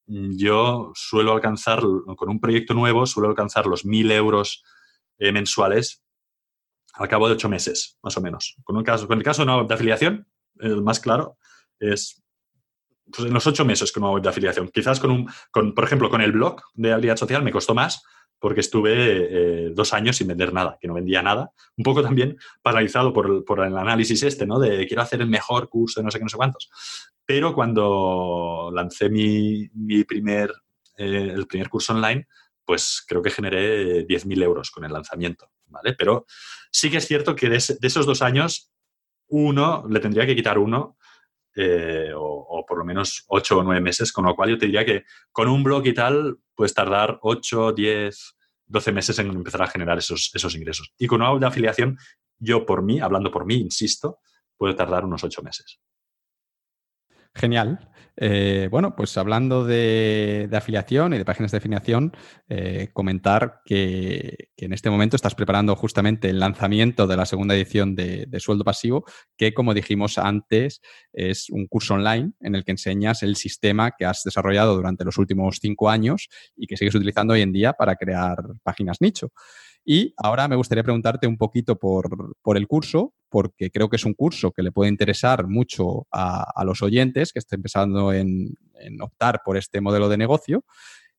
yo 0.06 0.92
suelo 0.94 1.32
alcanzar, 1.32 1.81
con 1.81 2.28
un 2.28 2.40
proyecto 2.40 2.74
nuevo, 2.74 3.06
suelo 3.06 3.28
alcanzar 3.28 3.66
los 3.66 3.84
1.000 3.84 4.12
euros 4.12 4.62
eh, 5.18 5.32
mensuales 5.32 6.02
al 6.94 7.08
cabo 7.08 7.26
de 7.26 7.34
ocho 7.34 7.48
meses, 7.48 7.98
más 8.02 8.16
o 8.16 8.20
menos. 8.20 8.56
Con, 8.64 8.76
un 8.76 8.84
caso, 8.84 9.06
con 9.06 9.18
el 9.18 9.24
caso 9.24 9.42
de 9.42 9.44
una 9.44 9.58
web 9.58 9.68
de 9.68 9.74
afiliación, 9.74 10.26
el 10.58 10.82
más 10.82 11.00
claro 11.00 11.39
es 11.78 12.22
pues, 13.10 13.28
en 13.28 13.34
los 13.34 13.47
ocho 13.47 13.64
meses 13.64 13.92
con 13.92 14.02
una 14.02 14.12
web 14.12 14.22
de 14.22 14.28
afiliación. 14.28 14.68
Quizás 14.68 15.00
con 15.00 15.10
un, 15.10 15.31
con, 15.50 15.74
por 15.74 15.84
ejemplo, 15.84 16.10
con 16.10 16.20
el 16.20 16.32
blog 16.32 16.60
de 16.74 16.92
habilidad 16.92 17.16
social 17.16 17.42
me 17.42 17.52
costó 17.52 17.74
más 17.74 18.02
porque 18.42 18.60
estuve 18.60 18.92
eh, 18.96 19.70
dos 19.72 19.94
años 19.94 20.16
sin 20.16 20.26
vender 20.26 20.52
nada, 20.52 20.76
que 20.80 20.88
no 20.88 20.94
vendía 20.94 21.22
nada. 21.22 21.52
Un 21.76 21.84
poco 21.84 22.02
también 22.02 22.36
paralizado 22.60 23.12
por, 23.12 23.60
el 23.64 23.78
análisis 23.78 24.20
este, 24.24 24.46
¿no? 24.46 24.58
De 24.58 24.84
quiero 24.88 25.00
hacer 25.00 25.20
el 25.20 25.28
mejor 25.28 25.68
curso 25.68 26.00
de 26.00 26.04
no 26.04 26.10
sé 26.10 26.18
qué, 26.18 26.24
no 26.24 26.28
sé 26.28 26.36
cuántos. 26.36 26.68
Pero 27.24 27.54
cuando 27.54 28.72
lancé 28.74 29.08
mi, 29.10 29.68
primer, 30.08 30.52
eh, 30.98 31.30
el 31.32 31.46
primer 31.46 31.68
curso 31.68 31.94
online, 31.94 32.26
pues 32.64 33.04
creo 33.06 33.22
que 33.22 33.30
generé 33.30 34.04
10.000 34.08 34.42
euros 34.42 34.72
con 34.72 34.84
el 34.84 34.92
lanzamiento, 34.92 35.52
¿vale? 35.66 35.94
Pero 35.96 36.26
sí 36.72 36.90
que 36.90 36.96
es 36.96 37.06
cierto 37.06 37.36
que 37.36 37.48
de, 37.48 37.58
esos 37.58 38.06
dos 38.06 38.22
años, 38.22 38.72
uno, 39.28 39.86
le 39.88 40.00
tendría 40.00 40.26
que 40.26 40.34
quitar 40.34 40.58
uno, 40.58 40.96
eh, 41.55 42.12
o, 42.14 42.64
por 42.66 42.78
lo 42.78 42.84
menos 42.84 43.24
8 43.28 43.58
o 43.58 43.62
9 43.62 43.81
meses, 43.81 44.12
con 44.12 44.24
lo 44.24 44.34
cual 44.34 44.50
yo 44.50 44.58
te 44.58 44.66
diría 44.66 44.84
que 44.84 45.05
con 45.31 45.48
un 45.48 45.62
blog 45.62 45.86
y 45.86 45.94
tal 45.94 46.39
puedes 46.55 46.74
tardar 46.74 47.18
8, 47.22 47.72
10, 47.72 48.36
12 48.66 48.92
meses 48.92 49.18
en 49.18 49.31
empezar 49.31 49.62
a 49.62 49.66
generar 49.66 49.98
esos, 49.98 50.31
esos 50.34 50.55
ingresos. 50.55 50.92
Y 50.98 51.06
con 51.06 51.20
una 51.20 51.39
de 51.39 51.47
afiliación, 51.47 51.98
yo 52.39 52.64
por 52.64 52.82
mí, 52.82 53.00
hablando 53.00 53.31
por 53.31 53.44
mí, 53.44 53.56
insisto, 53.56 54.20
puedo 54.56 54.74
tardar 54.74 55.05
unos 55.05 55.22
8 55.22 55.42
meses. 55.42 55.81
Genial. 57.34 57.91
Eh, 58.16 58.68
bueno, 58.70 58.94
pues 58.94 59.16
hablando 59.16 59.65
de, 59.65 60.49
afiliación 60.52 61.15
y 61.15 61.18
de 61.18 61.24
páginas 61.24 61.50
de 61.50 61.58
afiliación, 61.58 62.12
eh, 62.49 62.91
comentar 62.92 63.60
que, 63.65 64.50
en 64.57 64.73
este 64.73 64.91
momento 64.91 65.16
estás 65.16 65.34
preparando 65.34 65.74
justamente 65.74 66.28
el 66.28 66.39
lanzamiento 66.39 67.07
de 67.07 67.16
la 67.16 67.26
segunda 67.26 67.55
edición 67.55 67.94
de, 67.94 68.28
Sueldo 68.39 68.65
Pasivo, 68.65 69.05
que 69.36 69.55
como 69.55 69.74
dijimos 69.74 70.18
antes 70.18 70.81
es 71.12 71.49
un 71.50 71.66
curso 71.66 71.94
online 71.94 72.32
en 72.41 72.55
el 72.55 72.65
que 72.65 72.73
enseñas 72.73 73.23
el 73.23 73.36
sistema 73.36 73.92
que 73.97 74.05
has 74.05 74.23
desarrollado 74.24 74.74
durante 74.74 75.05
los 75.05 75.18
últimos 75.18 75.58
cinco 75.60 75.91
años 75.91 76.28
y 76.57 76.66
que 76.66 76.76
sigues 76.76 76.94
utilizando 76.94 77.34
hoy 77.34 77.42
en 77.42 77.52
día 77.52 77.73
para 77.73 77.97
crear 77.97 78.36
páginas 78.62 79.00
nicho. 79.00 79.32
Y 79.85 80.15
ahora 80.17 80.47
me 80.47 80.57
gustaría 80.57 80.85
preguntarte 80.85 81.27
un 81.27 81.36
poquito 81.36 81.77
por, 81.77 82.07
el 82.57 82.67
curso, 82.69 83.15
porque 83.28 83.70
creo 83.70 83.89
que 83.89 83.97
es 83.97 84.05
un 84.05 84.15
curso 84.15 84.52
que 84.52 84.62
le 84.62 84.70
puede 84.70 84.91
interesar 84.91 85.49
mucho 85.49 86.07
a, 86.12 86.62
los 86.65 86.83
oyentes 86.83 87.33
que 87.33 87.41
estén 87.41 87.59
empezando 87.59 88.12
en, 88.12 88.57
optar 89.01 89.43
por 89.44 89.57
este 89.57 89.81
modelo 89.81 90.09
de 90.09 90.17
negocio. 90.17 90.65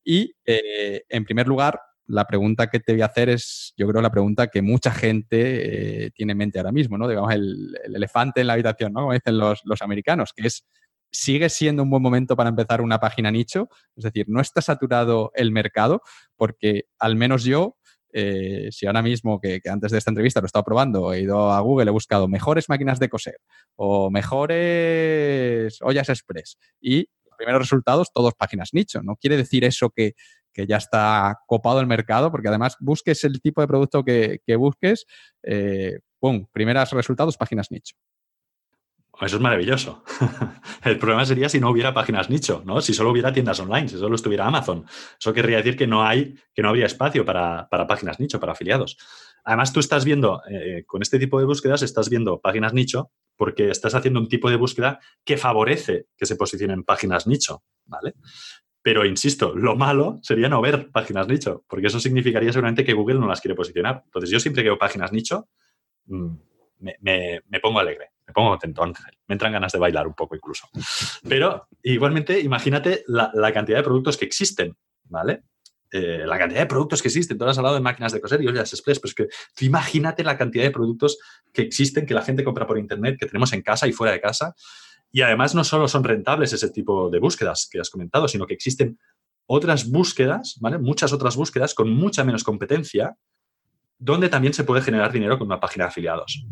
Y 0.03 0.33
eh, 0.45 1.03
en 1.09 1.25
primer 1.25 1.47
lugar, 1.47 1.79
la 2.07 2.25
pregunta 2.25 2.67
que 2.67 2.79
te 2.79 2.93
voy 2.93 3.01
a 3.01 3.05
hacer 3.05 3.29
es, 3.29 3.73
yo 3.77 3.87
creo, 3.87 4.01
la 4.01 4.11
pregunta 4.11 4.47
que 4.47 4.61
mucha 4.61 4.91
gente 4.91 6.05
eh, 6.05 6.11
tiene 6.11 6.33
en 6.33 6.37
mente 6.37 6.59
ahora 6.59 6.71
mismo, 6.71 6.97
¿no? 6.97 7.07
Digamos, 7.07 7.33
el, 7.33 7.77
elefante 7.85 8.41
en 8.41 8.47
la 8.47 8.53
habitación, 8.53 8.93
¿no? 8.93 9.01
Como 9.01 9.13
dicen 9.13 9.37
los, 9.37 9.61
los 9.65 9.81
americanos, 9.81 10.33
que 10.35 10.47
es, 10.47 10.65
¿sigue 11.11 11.49
siendo 11.49 11.83
un 11.83 11.89
buen 11.89 12.03
momento 12.03 12.35
para 12.35 12.49
empezar 12.49 12.81
una 12.81 12.99
página 12.99 13.31
nicho? 13.31 13.69
Es 13.95 14.03
decir, 14.03 14.25
¿no 14.27 14.41
está 14.41 14.61
saturado 14.61 15.31
el 15.35 15.51
mercado? 15.51 16.01
Porque 16.35 16.85
al 16.99 17.15
menos 17.15 17.43
yo 17.43 17.77
eh, 18.13 18.69
si 18.71 18.85
ahora 18.85 19.01
mismo, 19.01 19.41
que, 19.41 19.59
antes 19.65 19.91
de 19.91 19.97
esta 19.97 20.11
entrevista 20.11 20.39
lo 20.39 20.45
he 20.45 20.47
estado 20.47 20.63
probando, 20.63 21.11
he 21.13 21.21
ido 21.21 21.51
a 21.51 21.59
Google, 21.61 21.89
he 21.89 21.91
buscado 21.91 22.27
mejores 22.27 22.69
máquinas 22.69 22.99
de 22.99 23.09
coser 23.09 23.37
o 23.75 24.11
mejores 24.11 25.81
ollas 25.81 26.09
express 26.09 26.57
y 26.79 27.07
los 27.25 27.35
primeros 27.37 27.61
resultados, 27.61 28.11
todos 28.13 28.35
páginas 28.35 28.69
nicho. 28.73 29.01
No 29.01 29.15
quiere 29.15 29.35
decir 29.35 29.65
eso 29.65 29.89
que, 29.89 30.13
ya 30.55 30.77
está 30.77 31.39
copado 31.47 31.79
el 31.79 31.87
mercado, 31.87 32.29
porque 32.29 32.47
además 32.47 32.77
busques 32.79 33.23
el 33.23 33.41
tipo 33.41 33.61
de 33.61 33.67
producto 33.67 34.03
que, 34.03 34.39
busques, 34.55 35.05
eh, 35.41 35.97
¡pum! 36.19 36.45
Primeros 36.51 36.91
resultados, 36.91 37.37
páginas 37.37 37.71
nicho. 37.71 37.95
Eso 39.21 39.37
es 39.37 39.41
maravilloso. 39.41 40.03
El 40.83 40.97
problema 40.97 41.25
sería 41.25 41.47
si 41.47 41.59
no 41.59 41.69
hubiera 41.69 41.93
páginas 41.93 42.29
nicho, 42.29 42.63
¿no? 42.65 42.81
Si 42.81 42.93
solo 42.93 43.11
hubiera 43.11 43.31
tiendas 43.31 43.59
online, 43.59 43.87
si 43.87 43.97
solo 43.97 44.15
estuviera 44.15 44.47
Amazon. 44.47 44.85
Eso 45.19 45.33
querría 45.33 45.57
decir 45.57 45.77
que 45.77 45.87
no 45.87 46.03
hay, 46.03 46.35
que 46.53 46.61
no 46.61 46.69
habría 46.69 46.87
espacio 46.87 47.23
para, 47.23 47.67
páginas 47.87 48.19
nicho, 48.19 48.39
para 48.39 48.53
afiliados. 48.53 48.97
Además, 49.43 49.71
tú 49.71 49.79
estás 49.79 50.03
viendo, 50.03 50.41
eh, 50.49 50.83
con 50.87 51.01
este 51.01 51.19
tipo 51.19 51.39
de 51.39 51.45
búsquedas, 51.45 51.83
estás 51.83 52.09
viendo 52.09 52.39
páginas 52.39 52.73
nicho 52.73 53.11
porque 53.35 53.69
estás 53.69 53.93
haciendo 53.95 54.19
un 54.19 54.27
tipo 54.27 54.49
de 54.49 54.55
búsqueda 54.55 54.99
que 55.23 55.37
favorece 55.37 56.07
que 56.17 56.25
se 56.25 56.35
posicionen 56.35 56.83
páginas 56.83 57.27
nicho, 57.27 57.63
¿vale? 57.85 58.15
Pero 58.81 59.05
insisto, 59.05 59.55
lo 59.55 59.75
malo 59.75 60.19
sería 60.21 60.49
no 60.49 60.61
ver 60.61 60.91
páginas 60.91 61.27
nicho, 61.27 61.63
porque 61.67 61.87
eso 61.87 61.99
significaría 61.99 62.51
seguramente 62.51 62.83
que 62.83 62.93
Google 62.93 63.19
no 63.19 63.27
las 63.27 63.41
quiere 63.41 63.55
posicionar. 63.55 64.01
Entonces, 64.05 64.29
yo 64.29 64.39
siempre 64.39 64.63
que 64.63 64.69
veo 64.69 64.77
páginas 64.77 65.11
nicho, 65.13 65.49
mm, 66.07 66.35
me 66.79 67.59
pongo 67.61 67.79
alegre 67.79 68.12
me 68.25 68.33
pongo 68.33 68.51
contento, 68.51 68.83
Ángel. 68.83 69.17
Me 69.27 69.33
entran 69.33 69.51
ganas 69.51 69.71
de 69.71 69.79
bailar 69.79 70.07
un 70.07 70.13
poco 70.13 70.35
incluso. 70.35 70.67
Pero 71.27 71.67
igualmente, 71.81 72.39
imagínate 72.39 73.03
la, 73.07 73.31
cantidad 73.53 73.77
de 73.77 73.83
productos 73.83 74.17
que 74.17 74.25
existen, 74.25 74.75
¿vale? 75.05 75.43
Eh, 75.91 76.23
la 76.25 76.37
cantidad 76.37 76.61
de 76.61 76.65
productos 76.65 77.01
que 77.01 77.09
existen. 77.09 77.37
Tú 77.37 77.45
has 77.45 77.57
hablado 77.57 77.75
de 77.75 77.81
máquinas 77.81 78.13
de 78.13 78.21
coser 78.21 78.41
y 78.41 78.47
ollas 78.47 78.71
express, 78.73 78.99
pero 78.99 79.09
es 79.09 79.15
que 79.15 79.27
tú 79.55 79.65
imagínate 79.65 80.23
la 80.23 80.37
cantidad 80.37 80.63
de 80.63 80.71
productos 80.71 81.17
que 81.51 81.61
existen, 81.61 82.05
que 82.05 82.13
la 82.13 82.21
gente 82.21 82.43
compra 82.43 82.65
por 82.65 82.77
internet, 82.77 83.17
que 83.19 83.25
tenemos 83.25 83.51
en 83.53 83.61
casa 83.61 83.87
y 83.87 83.91
fuera 83.91 84.13
de 84.13 84.21
casa. 84.21 84.55
Y 85.11 85.21
además 85.21 85.53
no 85.53 85.63
solo 85.63 85.87
son 85.87 86.03
rentables 86.03 86.53
ese 86.53 86.69
tipo 86.69 87.09
de 87.09 87.19
búsquedas 87.19 87.67
que 87.69 87.79
has 87.79 87.89
comentado, 87.89 88.27
sino 88.27 88.47
que 88.47 88.55
existen 88.55 88.97
otras 89.45 89.89
búsquedas, 89.89 90.57
¿vale? 90.59 90.77
Muchas 90.77 91.13
otras 91.13 91.35
búsquedas 91.35 91.73
con 91.73 91.89
mucha 91.93 92.23
menos 92.23 92.43
competencia, 92.43 93.17
donde 93.99 94.29
también 94.29 94.53
se 94.53 94.63
puede 94.63 94.81
generar 94.81 95.11
dinero 95.11 95.37
con 95.37 95.47
una 95.47 95.59
página 95.59 95.85
de 95.85 95.89
afiliados. 95.89 96.45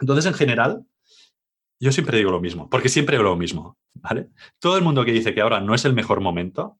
Entonces, 0.00 0.26
en 0.26 0.34
general, 0.34 0.86
yo 1.78 1.92
siempre 1.92 2.18
digo 2.18 2.30
lo 2.30 2.40
mismo, 2.40 2.68
porque 2.70 2.88
siempre 2.88 3.16
digo 3.16 3.28
lo 3.28 3.36
mismo, 3.36 3.78
¿vale? 3.94 4.30
Todo 4.58 4.76
el 4.76 4.84
mundo 4.84 5.04
que 5.04 5.12
dice 5.12 5.34
que 5.34 5.40
ahora 5.40 5.60
no 5.60 5.74
es 5.74 5.84
el 5.84 5.92
mejor 5.92 6.20
momento 6.20 6.78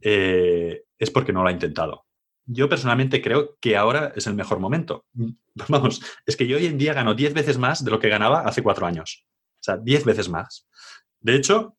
eh, 0.00 0.84
es 0.98 1.10
porque 1.10 1.32
no 1.32 1.42
lo 1.42 1.48
ha 1.48 1.52
intentado. 1.52 2.04
yo 2.48 2.68
personalmente 2.68 3.20
creo 3.20 3.56
que 3.60 3.76
ahora 3.76 4.12
es 4.14 4.26
el 4.26 4.34
mejor 4.34 4.60
momento. 4.60 5.04
Vamos, 5.68 6.00
es 6.24 6.36
que 6.36 6.46
yo 6.46 6.56
hoy 6.56 6.66
en 6.66 6.78
día 6.78 6.94
gano 6.94 7.14
10 7.14 7.34
veces 7.34 7.58
más 7.58 7.84
de 7.84 7.90
lo 7.90 7.98
que 7.98 8.08
ganaba 8.08 8.42
hace 8.42 8.62
cuatro 8.62 8.86
años. 8.86 9.26
O 9.54 9.62
sea, 9.62 9.76
10 9.76 10.04
veces 10.04 10.28
más. 10.28 10.68
De 11.20 11.34
hecho, 11.34 11.76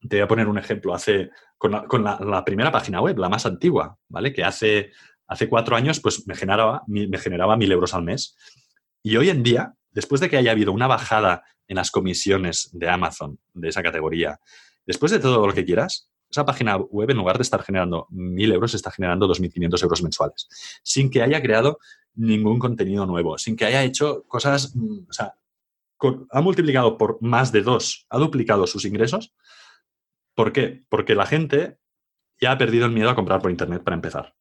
te 0.00 0.16
voy 0.16 0.20
a 0.20 0.28
poner 0.28 0.48
un 0.48 0.56
ejemplo. 0.56 0.94
Hace, 0.94 1.30
con, 1.58 1.72
la, 2.02 2.44
primera 2.44 2.72
página 2.72 3.02
web, 3.02 3.18
la 3.18 3.28
más 3.28 3.44
antigua, 3.44 3.98
¿vale? 4.08 4.32
Que 4.32 4.42
hace, 4.42 4.92
hace 5.26 5.48
cuatro 5.48 5.76
años, 5.76 6.00
pues 6.00 6.26
me 6.26 6.34
generaba, 6.34 6.82
me 6.86 7.18
generaba 7.18 7.56
mil 7.56 7.70
euros 7.70 7.92
al 7.92 8.02
mes. 8.02 8.36
Y 9.02 9.16
hoy 9.16 9.28
en 9.28 9.42
día, 9.42 9.74
después 9.90 10.20
de 10.20 10.30
que 10.30 10.36
haya 10.36 10.52
habido 10.52 10.72
una 10.72 10.86
bajada 10.86 11.44
en 11.68 11.76
las 11.76 11.90
comisiones 11.90 12.70
de 12.72 12.88
Amazon 12.88 13.38
de 13.54 13.68
esa 13.68 13.82
categoría, 13.82 14.40
después 14.86 15.12
de 15.12 15.18
todo 15.18 15.46
lo 15.46 15.52
que 15.52 15.64
quieras, 15.64 16.10
esa 16.30 16.44
página 16.44 16.76
web, 16.76 17.10
en 17.10 17.16
lugar 17.16 17.36
de 17.38 17.42
estar 17.42 17.62
generando 17.62 18.06
mil 18.10 18.52
euros, 18.52 18.74
está 18.74 18.90
generando 18.90 19.28
2.500 19.28 19.82
euros 19.82 20.02
mensuales, 20.02 20.48
sin 20.82 21.10
que 21.10 21.22
haya 21.22 21.42
creado 21.42 21.78
ningún 22.14 22.58
contenido 22.58 23.04
nuevo, 23.06 23.36
sin 23.38 23.56
que 23.56 23.64
haya 23.64 23.82
hecho 23.82 24.24
cosas, 24.28 24.74
mm, 24.74 25.06
o 25.08 25.12
sea, 25.12 25.34
ha 26.30 26.40
multiplicado 26.40 26.96
por 26.96 27.18
más 27.20 27.52
de 27.52 27.62
dos, 27.62 28.06
ha 28.08 28.18
duplicado 28.18 28.66
sus 28.66 28.84
ingresos. 28.84 29.34
¿Por 30.34 30.52
qué? 30.52 30.84
Porque 30.88 31.14
la 31.14 31.26
gente 31.26 31.78
ya 32.40 32.52
ha 32.52 32.58
perdido 32.58 32.86
el 32.86 32.92
miedo 32.92 33.10
a 33.10 33.14
comprar 33.14 33.42
por 33.42 33.50
Internet 33.50 33.82
para 33.84 33.96
empezar. 33.96 34.34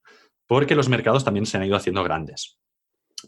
Porque 0.48 0.76
los 0.76 0.90
mercados 0.90 1.26
también 1.26 1.46
se 1.46 1.58
han 1.58 1.66
ido 1.66 1.76
haciendo 1.76 2.04
grandes. 2.04 2.58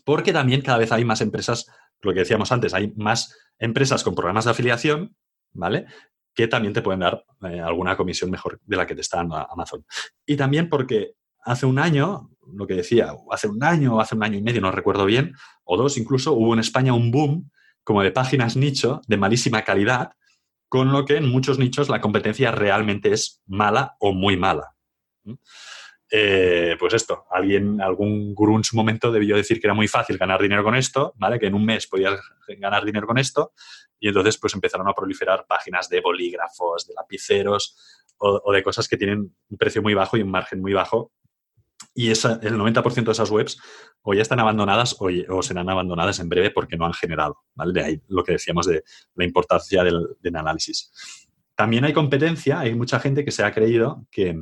Porque 0.06 0.32
también 0.32 0.61
cada 0.61 0.77
vez 0.77 0.91
hay 0.91 1.03
más 1.03 1.19
empresas, 1.22 1.67
lo 2.01 2.13
que 2.13 2.19
decíamos 2.19 2.51
antes, 2.51 2.73
hay 2.73 2.93
más 2.95 3.38
empresas 3.59 4.03
con 4.03 4.15
programas 4.15 4.45
de 4.45 4.51
afiliación, 4.51 5.15
¿vale? 5.53 5.85
Que 6.33 6.47
también 6.47 6.73
te 6.73 6.81
pueden 6.81 7.01
dar 7.01 7.23
eh, 7.43 7.59
alguna 7.59 7.95
comisión 7.95 8.31
mejor 8.31 8.59
de 8.65 8.77
la 8.77 8.88
que 8.88 8.95
te 8.95 9.01
está 9.01 9.17
dando 9.17 9.35
Amazon. 9.35 9.85
Y 10.25 10.35
también 10.35 10.69
porque 10.69 11.13
hace 11.43 11.65
un 11.65 11.80
año, 11.80 12.30
lo 12.53 12.67
que 12.67 12.75
decía, 12.75 13.13
hace 13.31 13.47
un 13.47 13.63
año 13.63 13.95
o 13.95 14.01
hace 14.01 14.15
un 14.15 14.23
año 14.23 14.38
y 14.38 14.41
medio, 14.41 14.61
no 14.61 14.71
recuerdo 14.71 15.05
bien, 15.05 15.35
o 15.63 15.77
dos 15.77 15.97
incluso, 15.97 16.33
hubo 16.33 16.53
en 16.53 16.59
España 16.59 16.93
un 16.93 17.11
boom 17.11 17.51
como 17.83 18.03
de 18.03 18.11
páginas 18.11 18.55
nicho 18.55 19.01
de 19.07 19.17
malísima 19.17 19.63
calidad, 19.63 20.11
con 20.69 20.91
lo 20.91 21.05
que 21.05 21.17
en 21.17 21.27
muchos 21.27 21.59
nichos 21.59 21.89
la 21.89 21.99
competencia 21.99 22.51
realmente 22.51 23.11
es 23.11 23.41
mala 23.45 23.95
o 23.99 24.13
muy 24.13 24.38
mala. 24.38 24.75
Eh, 26.14 26.75
pues 26.77 26.93
esto, 26.93 27.25
alguien, 27.31 27.80
algún 27.80 28.35
gurú 28.35 28.57
en 28.57 28.65
su 28.65 28.75
momento 28.75 29.11
debió 29.11 29.38
decir 29.38 29.61
que 29.61 29.67
era 29.67 29.73
muy 29.73 29.88
fácil 29.88 30.17
ganar 30.17 30.41
dinero 30.41 30.64
con 30.64 30.75
esto, 30.75 31.14
¿vale? 31.15 31.40
Que 31.40 31.48
en 31.48 31.53
un 31.53 31.65
mes 31.65 31.88
podías 31.88 32.19
ganar 32.59 32.83
dinero 32.83 33.07
con 33.07 33.17
esto, 33.17 33.53
y 33.98 34.09
entonces 34.09 34.38
pues 34.38 34.53
empezaron 34.53 34.90
a 34.90 34.93
proliferar 34.93 35.45
páginas 35.48 35.88
de 35.88 36.01
bolígrafos, 36.01 36.85
de 36.88 36.93
lapiceros 36.95 37.77
o 38.17 38.51
de 38.51 38.61
cosas 38.61 38.88
que 38.88 38.98
tienen 38.98 39.35
un 39.49 39.57
precio 39.57 39.81
muy 39.81 39.95
bajo 39.95 40.15
y 40.15 40.22
un 40.22 40.30
margen 40.30 40.61
muy 40.61 40.73
bajo 40.73 41.11
y 41.93 42.09
el 42.09 42.15
90% 42.15 43.03
de 43.03 43.11
esas 43.11 43.30
webs 43.30 43.59
o 44.01 44.14
ya 44.14 44.22
están 44.22 44.40
abandonadas 44.40 44.95
o, 44.99 45.41
serán 45.41 45.69
abandonadas 45.69 46.19
en 46.19 46.30
breve 46.30 46.51
porque 46.51 46.77
no 46.77 46.85
han 46.85 46.93
generado. 46.93 47.40
¿vale? 47.53 47.73
De 47.73 47.83
ahí 47.83 48.01
lo 48.07 48.23
que 48.23 48.33
decíamos 48.33 48.65
de 48.65 48.83
la 49.15 49.25
importancia 49.25 49.83
del, 49.83 50.35
análisis. 50.35 50.91
También 51.56 51.85
hay 51.85 51.93
competencia, 51.93 52.59
hay 52.59 52.73
mucha 52.75 52.99
gente 52.99 53.25
que 53.25 53.31
se 53.31 53.43
ha 53.43 53.53
creído 53.53 54.06
que, 54.09 54.38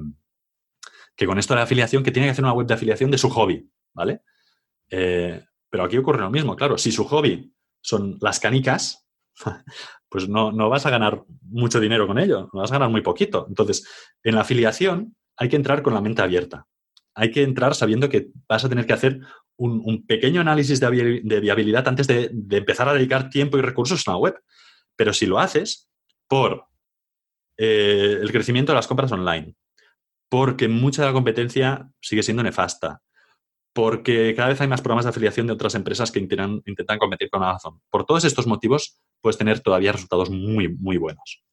que, 1.20 1.26
con 1.26 1.38
esto 1.38 1.54
de 1.54 1.60
la 1.60 1.64
afiliación, 1.64 2.04
que 2.04 2.12
tiene 2.12 2.28
que 2.28 2.32
hacer 2.32 2.44
una 2.44 2.54
web 2.54 2.66
de 2.66 2.74
afiliación 2.74 3.12
de 3.12 3.18
su 3.18 3.30
hobby, 3.30 3.70
¿vale? 3.94 4.22
Eh, 4.90 5.44
pero 5.70 5.84
aquí 5.84 5.98
ocurre 5.98 6.22
lo 6.22 6.32
mismo, 6.32 6.56
claro, 6.56 6.78
si 6.78 6.92
su 6.92 7.06
hobby 7.06 7.54
son 7.82 8.18
las 8.22 8.40
canicas, 8.40 9.06
pues 10.10 10.28
no, 10.28 10.52
no, 10.52 10.70
vas 10.70 10.86
a 10.86 10.90
ganar 10.90 11.24
mucho 11.42 11.80
dinero 11.80 12.08
con 12.08 12.18
ello, 12.20 12.50
no 12.54 12.62
vas 12.62 12.72
a 12.72 12.76
ganar 12.76 12.90
muy 12.90 13.02
poquito. 13.02 13.46
Entonces, 13.50 13.88
en 14.24 14.36
la 14.36 14.42
afiliación 14.42 15.16
hay 15.38 15.50
que 15.50 15.56
entrar 15.56 15.82
con 15.82 15.94
la 15.94 16.02
mente 16.02 16.22
abierta 16.22 16.66
hay 17.20 17.32
que 17.32 17.44
entrar 17.44 17.76
sabiendo 17.76 18.08
que 18.08 18.30
vas 18.48 18.64
a 18.64 18.70
tener 18.70 18.86
que 18.86 18.94
hacer 18.94 19.20
un, 19.58 20.06
pequeño 20.06 20.40
análisis 20.40 20.80
de, 20.80 20.90
viabilidad 21.42 21.86
antes 21.86 22.08
de, 22.08 22.32
empezar 22.52 22.88
a 22.88 22.94
dedicar 22.94 23.30
tiempo 23.30 23.58
y 23.58 23.62
recursos 23.62 24.08
a 24.08 24.12
una 24.12 24.20
web. 24.20 24.42
Pero 24.96 25.12
si 25.12 25.26
lo 25.26 25.38
haces 25.38 25.90
por 26.30 26.66
eh, 27.58 28.20
el 28.22 28.32
crecimiento 28.32 28.72
de 28.72 28.78
las 28.78 28.88
compras 28.88 29.12
online, 29.12 29.54
porque 30.30 30.68
mucha 30.68 31.02
de 31.02 31.08
la 31.08 31.14
competencia 31.14 31.92
sigue 32.00 32.24
siendo 32.24 32.44
nefasta, 32.44 33.02
porque 33.74 34.34
cada 34.36 34.50
vez 34.50 34.62
hay 34.62 34.68
más 34.68 34.82
programas 34.82 35.06
de 35.06 35.10
afiliación 35.10 35.48
de 35.48 35.54
otras 35.54 35.76
empresas 35.76 36.12
que 36.12 36.20
intentan, 36.20 37.00
competir 37.00 37.30
con 37.30 37.44
Amazon. 37.44 37.82
Por 37.90 38.06
todos 38.06 38.24
estos 38.26 38.48
motivos, 38.48 39.02
puedes 39.22 39.38
tener 39.38 39.60
todavía 39.60 39.92
resultados 39.92 40.30
muy, 40.30 40.70
muy 40.70 40.98
buenos. 40.98 41.44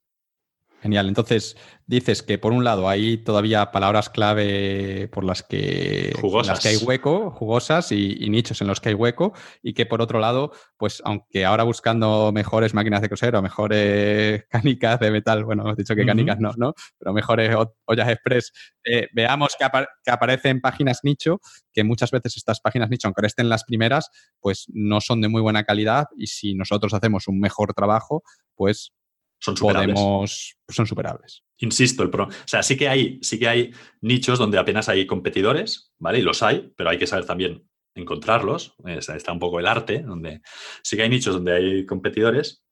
Genial. 0.82 1.08
Entonces, 1.08 1.56
dices 1.86 2.22
que 2.22 2.38
por 2.38 2.52
un 2.52 2.62
lado 2.62 2.88
hay 2.88 3.16
todavía 3.16 3.72
palabras 3.72 4.10
clave 4.10 5.08
por 5.08 5.24
las 5.24 5.42
que, 5.42 6.12
las 6.44 6.60
que 6.60 6.68
hay 6.68 6.76
hueco, 6.76 7.30
jugosas 7.30 7.92
y, 7.92 8.28
nichos 8.28 8.60
en 8.60 8.66
los 8.66 8.80
que 8.80 8.90
hay 8.90 8.94
hueco, 8.94 9.32
y 9.62 9.72
que 9.72 9.86
por 9.86 10.02
otro 10.02 10.20
lado, 10.20 10.52
pues 10.76 11.00
aunque 11.04 11.46
ahora 11.46 11.64
buscando 11.64 12.30
mejores 12.30 12.74
máquinas 12.74 13.00
de 13.00 13.08
coser 13.08 13.34
o 13.36 13.42
mejores 13.42 14.44
canicas 14.50 15.00
de 15.00 15.10
metal, 15.10 15.44
bueno, 15.44 15.62
hemos 15.62 15.76
dicho 15.76 15.94
que 15.94 16.04
canicas 16.04 16.38
no, 16.38 16.52
¿no? 16.56 16.74
Pero 16.98 17.14
mejores 17.14 17.56
ollas 17.86 18.08
express, 18.08 18.52
eh, 18.84 19.08
veamos 19.14 19.56
que, 19.58 19.66
que 20.04 20.10
aparecen 20.10 20.60
páginas 20.60 21.00
nicho, 21.04 21.40
que 21.72 21.84
muchas 21.84 22.10
veces 22.10 22.36
estas 22.36 22.60
páginas 22.60 22.90
nicho, 22.90 23.08
aunque 23.08 23.26
estén 23.26 23.48
las 23.48 23.64
primeras, 23.64 24.10
pues 24.40 24.66
no 24.72 25.00
son 25.00 25.22
de 25.22 25.28
muy 25.28 25.40
buena 25.40 25.64
calidad 25.64 26.06
y 26.16 26.26
si 26.26 26.54
nosotros 26.54 26.92
hacemos 26.92 27.28
un 27.28 27.40
mejor 27.40 27.72
trabajo, 27.72 28.22
pues 28.54 28.92
son 29.38 29.56
superables. 29.56 30.56
son 30.68 30.86
superables. 30.86 31.42
Insisto, 31.58 32.02
el 32.02 32.10
pro, 32.10 32.24
o 32.24 32.48
sea, 32.48 32.62
sí 32.62 32.76
que, 32.76 32.88
hay, 32.88 33.18
sí 33.22 33.38
que 33.38 33.48
hay 33.48 33.72
nichos 34.00 34.38
donde 34.38 34.58
apenas 34.58 34.88
hay 34.88 35.06
competidores, 35.06 35.92
¿vale? 35.98 36.18
Y 36.18 36.22
los 36.22 36.42
hay, 36.42 36.72
pero 36.76 36.90
hay 36.90 36.98
que 36.98 37.06
saber 37.06 37.24
también 37.24 37.66
encontrarlos. 37.94 38.74
Está 38.84 39.32
un 39.32 39.38
poco 39.38 39.58
el 39.58 39.66
arte, 39.66 40.02
donde 40.02 40.42
sí 40.82 40.96
que 40.96 41.02
hay 41.02 41.08
nichos 41.08 41.34
donde 41.34 41.54
hay 41.54 41.86
competidores 41.86 42.62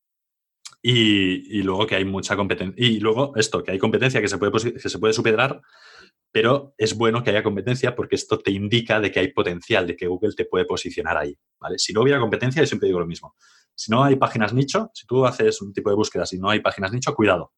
y, 0.82 1.62
luego 1.62 1.86
que 1.86 1.96
hay 1.96 2.04
mucha 2.04 2.36
competencia. 2.36 2.74
Y 2.76 3.00
luego 3.00 3.32
esto, 3.36 3.64
que 3.64 3.72
hay 3.72 3.78
competencia 3.78 4.20
que 4.20 4.28
se, 4.28 4.36
puede, 4.36 4.74
que 4.74 4.88
se 4.88 4.98
puede 4.98 5.14
superar, 5.14 5.62
pero 6.30 6.74
es 6.76 6.94
bueno 6.94 7.22
que 7.22 7.30
haya 7.30 7.42
competencia 7.42 7.94
porque 7.94 8.16
esto 8.16 8.38
te 8.38 8.50
indica 8.50 9.00
de 9.00 9.10
que 9.10 9.20
hay 9.20 9.28
potencial, 9.32 9.86
de 9.86 9.96
que 9.96 10.06
Google 10.06 10.34
te 10.34 10.44
puede 10.44 10.66
posicionar 10.66 11.16
ahí, 11.16 11.38
¿vale? 11.58 11.78
Si 11.78 11.92
no 11.92 12.02
hubiera 12.02 12.20
competencia, 12.20 12.60
yo 12.60 12.66
siempre 12.66 12.88
digo 12.88 13.00
lo 13.00 13.06
mismo. 13.06 13.34
Si 13.74 13.90
no 13.90 14.04
hay 14.04 14.16
páginas 14.16 14.52
nicho, 14.52 14.90
si 14.94 15.06
tú 15.06 15.26
haces 15.26 15.60
un 15.62 15.72
tipo 15.72 15.90
de 15.90 15.96
búsqueda, 15.96 16.26
si 16.26 16.38
no 16.38 16.50
hay 16.50 16.60
páginas 16.60 16.92
nicho, 16.92 17.14
cuidado. 17.14 17.52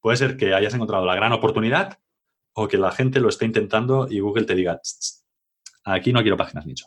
Puede 0.00 0.16
ser 0.16 0.36
que 0.36 0.54
hayas 0.54 0.74
encontrado 0.74 1.04
la 1.04 1.14
gran 1.14 1.32
oportunidad 1.32 1.98
o 2.54 2.68
que 2.68 2.78
la 2.78 2.92
gente 2.92 3.20
lo 3.20 3.28
esté 3.28 3.46
intentando 3.46 4.06
y 4.08 4.20
Google 4.20 4.44
te 4.44 4.54
diga, 4.54 4.80
aquí 5.84 6.12
no 6.12 6.22
quiero 6.22 6.36
páginas 6.36 6.66
nicho. 6.66 6.86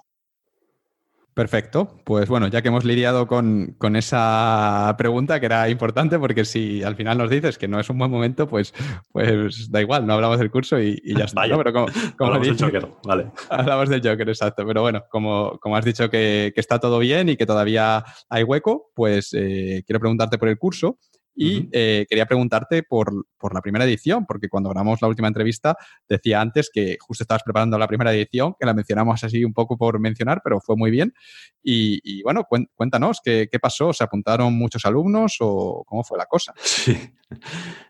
Perfecto. 1.37 1.99
Pues 2.03 2.27
bueno, 2.29 2.47
ya 2.47 2.63
que 2.63 2.69
hemos 2.69 2.83
lidiado 2.83 3.27
con, 3.27 3.77
esa 3.95 4.95
pregunta 4.97 5.39
que 5.39 5.45
era 5.45 5.69
importante, 5.69 6.17
porque 6.17 6.43
si 6.45 6.81
al 6.81 6.95
final 6.95 7.19
nos 7.19 7.29
dices 7.29 7.59
que 7.59 7.67
no 7.67 7.79
es 7.79 7.87
un 7.91 7.99
buen 7.99 8.09
momento, 8.09 8.47
pues, 8.47 8.73
pues 9.11 9.69
da 9.69 9.79
igual, 9.79 10.07
no 10.07 10.13
hablamos 10.13 10.39
del 10.39 10.49
curso 10.49 10.81
y, 10.81 10.99
ya 11.15 11.25
está. 11.25 11.43
Pero 11.43 11.71
como, 11.71 11.87
hablamos 12.21 12.47
del 12.47 12.57
Joker, 12.57 12.87
vale. 13.03 13.27
Hablamos 13.51 13.87
del 13.87 14.01
Joker, 14.01 14.27
exacto. 14.27 14.65
Pero 14.65 14.81
bueno, 14.81 15.03
como, 15.11 15.59
como 15.59 15.75
has 15.75 15.85
dicho 15.85 16.09
que, 16.09 16.51
está 16.55 16.79
todo 16.79 16.97
bien 16.97 17.29
y 17.29 17.37
que 17.37 17.45
todavía 17.45 18.03
hay 18.29 18.41
hueco, 18.41 18.89
pues 18.95 19.29
eh, 19.33 19.83
quiero 19.85 19.99
preguntarte 19.99 20.39
por 20.39 20.49
el 20.49 20.57
curso. 20.57 20.97
Y 21.39 21.69
eh, 21.71 22.07
quería 22.09 22.25
preguntarte 22.25 22.81
por, 22.81 23.13
la 23.53 23.61
primera 23.61 23.85
edición, 23.85 24.25
porque 24.25 24.49
cuando 24.49 24.71
grabamos 24.71 25.03
la 25.03 25.07
última 25.07 25.27
entrevista 25.27 25.77
decía 26.09 26.41
antes 26.41 26.71
que 26.73 26.97
justo 26.99 27.23
estabas 27.23 27.43
preparando 27.43 27.77
la 27.77 27.87
primera 27.87 28.11
edición, 28.11 28.55
que 28.59 28.65
la 28.65 28.73
mencionamos 28.73 29.23
así 29.23 29.45
un 29.45 29.53
poco 29.53 29.77
por 29.77 29.99
mencionar, 29.99 30.41
pero 30.43 30.59
fue 30.59 30.75
muy 30.75 30.89
bien. 30.89 31.13
Y, 31.61 32.23
bueno, 32.23 32.47
cuéntanos, 32.73 33.21
¿qué, 33.23 33.47
pasó? 33.61 33.93
¿Se 33.93 34.03
apuntaron 34.03 34.51
muchos 34.55 34.83
alumnos 34.85 35.35
o 35.39 35.83
cómo 35.85 36.03
fue 36.03 36.17
la 36.17 36.25
cosa? 36.25 36.53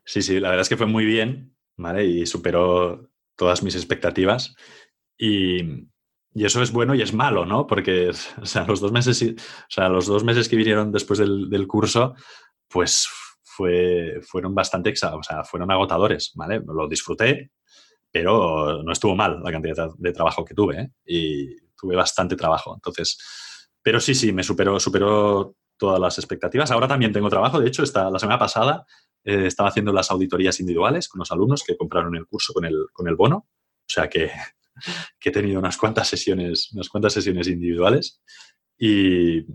Sí, 0.03 0.24
sí, 0.24 0.40
la 0.40 0.50
verdad 0.50 0.61
es 0.61 0.69
que 0.69 0.77
fue 0.77 0.88
muy 0.88 1.06
bien, 1.06 1.56
¿vale? 1.76 2.06
Y 2.06 2.26
superó 2.26 3.11
todas 3.35 3.61
mis 3.61 3.76
expectativas. 3.76 4.56
Y, 5.17 5.88
eso 6.34 6.61
es 6.61 6.72
bueno 6.72 6.95
y 6.95 7.01
es 7.01 7.14
malo, 7.14 7.45
¿no? 7.45 7.67
Porque, 7.67 8.09
o 8.42 8.45
sea, 8.45 8.66
los 8.66 8.80
dos 8.80 8.92
meses, 8.92 9.22
o 9.22 9.69
sea, 9.69 9.90
los 9.90 10.08
dos 10.08 10.24
meses 10.24 10.50
que 10.50 10.56
vinieron 10.56 10.92
después 10.92 11.19
del, 11.19 11.50
del 11.50 11.67
curso, 11.67 12.16
pues 12.67 13.08
fueron 14.22 14.53
bastante, 14.53 14.92
o 14.92 15.24
sea, 15.24 15.44
fueron 15.44 15.72
agotadores, 15.72 16.32
¿vale? 16.36 16.61
Lo 16.66 16.88
disfruté, 16.88 17.52
pero 18.11 18.84
no 18.84 18.92
estuvo 18.92 19.16
mal 19.16 19.42
la 19.44 19.52
cantidad 19.52 19.90
de 19.98 20.14
trabajo 20.14 20.45
que 20.45 20.53
tuve, 20.53 20.82
¿eh? 20.82 20.92
Y 21.06 21.56
tuve 21.76 21.95
bastante 21.95 22.36
trabajo, 22.36 22.74
entonces, 22.76 23.18
pero 23.82 24.00
sí, 24.00 24.16
sí, 24.16 24.32
me 24.32 24.44
superó, 24.44 24.80
superó 24.80 25.56
todas 25.77 26.00
las 26.00 26.18
expectativas. 26.18 26.72
Ahora 26.72 26.88
también 26.88 27.14
tengo 27.14 27.30
trabajo, 27.30 27.60
de 27.60 27.68
hecho, 27.68 27.84
esta, 27.84 28.10
la 28.10 28.19
semana 28.19 28.40
pasada 28.40 28.86
eh, 29.24 29.45
estaba 29.45 29.69
haciendo 29.69 29.94
las 29.94 30.10
auditorías 30.11 30.60
individuales 30.60 31.08
con 31.08 31.19
los 31.19 31.32
alumnos 31.32 31.64
que 31.64 31.77
compraron 31.77 32.16
el 32.16 32.26
curso 32.26 32.53
con 32.53 32.66
el, 32.66 32.88
con 32.92 33.08
el 33.08 33.16
bono, 33.16 33.38
o 33.38 33.90
sea 33.90 34.10
que, 34.10 34.32
que 35.19 35.30
he 35.30 35.32
tenido 35.32 35.60
unas 35.60 35.77
cuantas 35.77 36.08
sesiones, 36.08 36.72
unas 36.74 36.90
cuantas 36.90 37.14
sesiones 37.14 37.48
individuales 37.48 38.22
y, 38.77 39.45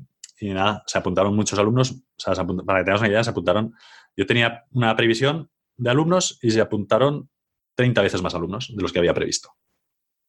y 0.42 0.52
nada, 0.52 0.82
se 0.86 0.98
apuntaron 0.98 1.36
muchos 1.36 1.56
alumnos, 1.58 1.92
o 1.92 2.02
sea, 2.16 2.34
para 2.34 2.80
que 2.80 2.84
tengas 2.84 3.00
una 3.00 3.08
idea, 3.08 3.22
se 3.22 3.30
apuntaron, 3.30 3.74
yo 4.16 4.26
tenía 4.26 4.64
una 4.72 4.96
previsión 4.96 5.50
de 5.76 5.90
alumnos 5.90 6.40
y 6.42 6.50
se 6.50 6.60
apuntaron 6.60 7.30
30 7.76 8.02
veces 8.02 8.22
más 8.22 8.34
alumnos 8.34 8.72
de 8.74 8.82
los 8.82 8.92
que 8.92 8.98
había 8.98 9.14
previsto. 9.14 9.50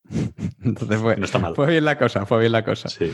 Entonces 0.64 1.02
fue, 1.02 1.18
no 1.18 1.26
está 1.26 1.40
mal. 1.40 1.56
fue 1.56 1.68
bien 1.68 1.84
la 1.84 1.98
cosa, 1.98 2.28
fue 2.28 2.42
bien 2.42 2.52
la 2.52 2.64
cosa. 2.64 2.90
Sí. 2.90 3.12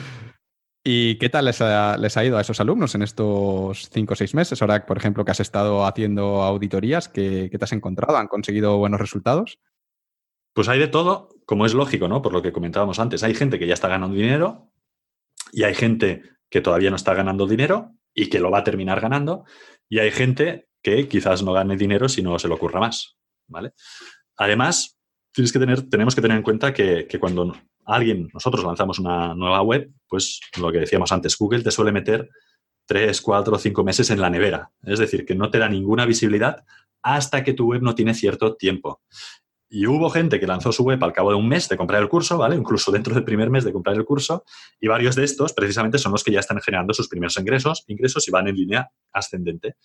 ¿Y 0.84 1.18
qué 1.20 1.30
tal 1.30 1.46
les 1.46 1.62
ha, 1.62 2.26
ido 2.26 2.38
a 2.38 2.42
esos 2.42 2.60
alumnos 2.60 2.96
en 2.96 3.02
estos 3.02 3.90
cinco 3.92 4.14
o 4.14 4.16
seis 4.18 4.34
meses? 4.36 4.62
Ahora, 4.62 4.86
por 4.86 4.98
ejemplo, 4.98 5.24
que 5.24 5.32
has 5.32 5.40
estado 5.40 5.86
haciendo 5.86 6.44
auditorías, 6.44 7.08
¿qué, 7.08 7.50
te 7.50 7.64
has 7.64 7.72
encontrado? 7.72 8.18
¿Han 8.18 8.28
conseguido 8.28 8.78
buenos 8.78 9.00
resultados? 9.00 9.60
Pues 10.54 10.68
hay 10.68 10.80
de 10.80 10.88
todo, 10.88 11.30
como 11.46 11.66
es 11.66 11.74
lógico, 11.74 12.10
¿no? 12.10 12.22
Por 12.22 12.34
lo 12.34 12.42
que 12.42 12.52
comentábamos 12.52 13.00
antes. 13.00 13.24
Hay 13.24 13.36
gente 13.36 13.58
que 13.58 13.68
ya 13.68 13.74
está 13.74 13.88
ganando 13.88 14.16
dinero 14.16 14.70
y 15.54 15.64
hay 15.64 15.76
gente 15.76 16.39
que 16.50 16.62
todavía 16.62 16.90
no 16.90 16.96
está 16.96 17.14
ganando 17.14 17.48
dinero 17.48 17.92
y 18.14 18.28
que 18.30 18.40
lo 18.40 18.52
va 18.52 18.60
a 18.60 18.64
terminar 18.64 19.00
ganando. 19.00 19.46
Y 19.88 20.00
hay 20.00 20.12
gente 20.12 20.68
que 20.82 21.08
quizás 21.08 21.44
no 21.44 21.54
gane 21.54 21.78
dinero 21.78 22.10
si 22.10 22.22
no 22.22 22.40
se 22.40 22.48
le 22.48 22.54
ocurra 22.54 22.80
más, 22.80 23.18
¿vale? 23.48 23.74
Además, 24.38 24.98
tienes 25.32 25.52
que 25.52 25.60
tener, 25.60 25.90
tenemos 25.90 26.16
que 26.16 26.22
tener 26.22 26.38
en 26.38 26.44
cuenta 26.44 26.74
que, 26.74 27.08
que 27.08 27.20
cuando 27.20 27.56
alguien, 27.86 28.30
nosotros 28.34 28.64
lanzamos 28.64 29.00
una 29.00 29.34
nueva 29.34 29.62
web, 29.62 29.92
pues 30.08 30.40
lo 30.60 30.72
que 30.72 30.80
decíamos 30.80 31.12
antes, 31.12 31.38
Google 31.38 31.64
te 31.64 31.72
suele 31.72 31.92
meter 31.92 32.30
tres, 32.86 33.22
cuatro 33.22 33.58
cinco 33.58 33.84
meses 33.84 34.10
en 34.10 34.22
la 34.22 34.30
nevera. 34.30 34.72
Es 34.84 35.00
decir, 35.00 35.26
que 35.26 35.36
no 35.36 35.52
te 35.52 35.60
da 35.60 35.70
ninguna 35.70 36.06
visibilidad 36.06 36.64
hasta 37.02 37.44
que 37.44 37.54
tu 37.54 37.68
web 37.68 37.82
no 37.82 37.96
tiene 37.96 38.14
cierto 38.14 38.56
tiempo. 38.56 39.02
Y 39.72 39.86
hubo 39.86 40.10
gente 40.10 40.40
que 40.40 40.48
lanzó 40.48 40.72
su 40.72 40.84
web 40.84 41.04
al 41.04 41.14
cabo 41.14 41.30
de 41.30 41.36
un 41.36 41.48
mes 41.48 41.70
de 41.70 41.78
comprar 41.78 42.02
el 42.02 42.10
curso, 42.10 42.40
¿vale? 42.40 42.56
Incluso 42.56 42.92
dentro 42.92 43.14
del 43.14 43.24
primer 43.24 43.52
mes 43.52 43.64
de 43.64 43.72
comprar 43.72 43.96
el 43.96 44.04
curso. 44.04 44.44
Y 44.80 44.88
varios 44.88 45.16
de 45.16 45.24
estos, 45.24 45.54
precisamente, 45.54 46.00
son 46.00 46.12
los 46.12 46.24
que 46.24 46.32
ya 46.32 46.40
están 46.40 46.60
generando 46.60 46.94
sus 46.94 47.08
primeros 47.08 47.38
ingresos, 47.38 47.84
ingresos 47.88 48.28
y 48.28 48.32
van 48.32 48.48
en 48.48 48.56
línea 48.56 48.90
ascendente. 49.14 49.76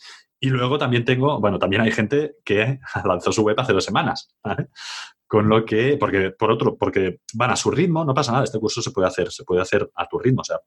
Y 0.40 0.48
luego 0.48 0.78
también 0.78 1.04
tengo, 1.04 1.38
bueno, 1.38 1.58
también 1.58 1.82
hay 1.82 1.92
gente 1.92 2.36
que 2.44 2.80
lanzó 3.04 3.30
su 3.30 3.42
web 3.42 3.60
hace 3.60 3.74
dos 3.74 3.84
semanas. 3.84 4.34
Con 5.26 5.48
lo 5.48 5.64
que, 5.64 5.98
porque, 5.98 6.30
por 6.30 6.50
otro, 6.50 6.76
porque 6.78 7.20
van 7.34 7.50
a 7.50 7.56
su 7.56 7.70
ritmo, 7.70 8.04
no 8.04 8.14
pasa 8.14 8.32
nada, 8.32 8.44
este 8.44 8.58
curso 8.58 8.80
se 8.80 8.90
puede 8.90 9.08
hacer, 9.08 9.30
se 9.30 9.44
puede 9.44 9.60
hacer 9.60 9.90
a 9.94 10.06
tu 10.06 10.18
ritmo, 10.18 10.40
o 10.40 10.44
sea, 10.44 10.60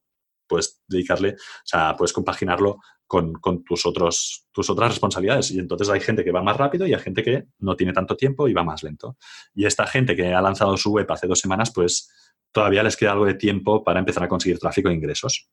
puedes 0.48 0.82
dedicarle, 0.88 1.34
o 1.34 1.66
sea, 1.66 1.96
puedes 1.96 2.14
compaginarlo 2.14 2.78
con, 3.08 3.64
tus, 3.64 3.86
otros, 3.86 4.46
tus 4.52 4.70
otras 4.70 4.90
responsabilidades. 4.90 5.52
Y 5.52 5.60
entonces 5.60 5.90
hay 5.90 6.02
gente 6.02 6.24
que 6.24 6.32
va 6.32 6.44
más 6.44 6.58
rápido 6.58 6.86
y 6.86 6.94
hay 6.94 7.00
gente 7.00 7.24
que 7.24 7.46
no 7.60 7.76
tiene 7.76 7.94
tanto 7.94 8.16
tiempo 8.16 8.48
y 8.48 8.54
va 8.54 8.64
más 8.64 8.84
lento. 8.84 9.18
Y 9.56 9.66
esta 9.66 9.88
gente 9.88 10.16
que 10.16 10.34
ha 10.34 10.42
lanzado 10.42 10.76
su 10.78 10.92
web 10.92 11.10
hace 11.10 11.28
dos 11.28 11.40
semanas, 11.40 11.72
pues 11.74 12.12
todavía 12.52 12.84
les 12.84 12.98
queda 12.98 13.14
algo 13.14 13.26
de 13.26 13.36
tiempo 13.36 13.84
para 13.84 14.00
empezar 14.00 14.24
a 14.24 14.28
conseguir 14.28 14.60
tráfico 14.60 14.90
e 14.90 14.94
ingresos. 14.94 15.50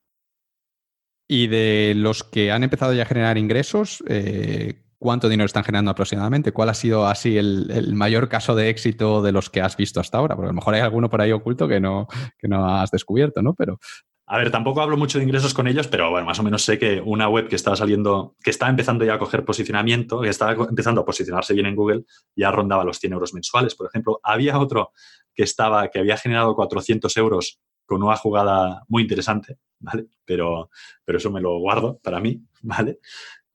Y 1.28 1.47
de 1.47 1.94
los 1.97 2.24
que 2.24 2.50
han 2.50 2.65
empezado 2.65 2.92
ya 2.92 3.05
a 3.05 3.07
generar 3.07 3.39
ingresos, 3.39 4.02
eh, 4.08 4.83
¿cuánto 4.99 5.28
dinero 5.28 5.47
están 5.47 5.65
generando 5.65 5.91
aproximadamente? 5.91 6.52
¿Cuál 6.52 6.68
ha 6.68 6.74
sido 6.74 7.07
así 7.07 7.39
el, 7.39 7.70
el, 7.70 7.94
mayor 7.94 8.28
caso 8.28 8.55
de 8.55 8.68
éxito 8.68 9.23
de 9.23 9.33
los 9.33 9.49
que 9.49 9.62
has 9.62 9.76
visto 9.76 10.00
hasta 10.00 10.18
ahora? 10.18 10.34
Porque 10.36 10.49
a 10.49 10.52
lo 10.52 10.57
mejor 10.57 10.74
hay 10.74 10.83
alguno 10.83 11.08
por 11.08 11.23
ahí 11.23 11.33
oculto 11.33 11.66
que 11.66 11.81
no, 11.81 12.08
que 12.36 12.49
no 12.49 12.68
has 12.68 12.91
descubierto, 12.91 13.41
¿no? 13.41 13.55
Pero 13.55 13.78
a 14.26 14.38
ver, 14.38 14.50
tampoco 14.50 14.80
hablo 14.80 14.96
mucho 14.96 15.18
de 15.18 15.24
ingresos 15.24 15.52
con 15.52 15.66
ellos, 15.66 15.86
pero 15.86 16.10
bueno, 16.10 16.26
más 16.26 16.38
o 16.38 16.42
menos 16.42 16.62
sé 16.62 16.78
que 16.78 17.00
una 17.04 17.28
web 17.28 17.46
que 17.48 17.56
estaba 17.56 17.76
saliendo, 17.76 18.36
que 18.42 18.50
está 18.50 18.70
empezando 18.70 19.04
ya 19.04 19.14
a 19.14 19.18
coger 19.18 19.44
posicionamiento, 19.44 20.22
que 20.22 20.30
estaba 20.30 20.66
empezando 20.66 21.02
a 21.02 21.04
posicionarse 21.04 21.52
bien 21.52 21.66
en 21.66 21.76
Google, 21.76 22.04
ya 22.34 22.50
rondaba 22.50 22.84
los 22.84 22.98
100 22.98 23.12
euros 23.12 23.34
mensuales, 23.34 23.74
por 23.74 23.86
ejemplo. 23.86 24.20
Había 24.22 24.58
otro 24.58 24.92
que 25.34 25.42
estaba, 25.42 25.88
que 25.88 25.98
había 25.98 26.16
generado 26.16 26.54
400 26.54 27.14
euros 27.18 27.60
con 27.84 28.02
una 28.02 28.16
jugada 28.16 28.82
muy 28.88 29.02
interesante, 29.02 29.58
¿vale? 29.78 30.06
Pero, 30.24 30.70
pero 31.04 31.18
eso 31.18 31.30
me 31.30 31.42
lo 31.42 31.58
guardo 31.58 31.98
para 32.02 32.18
mí, 32.18 32.40
¿vale? 32.62 33.00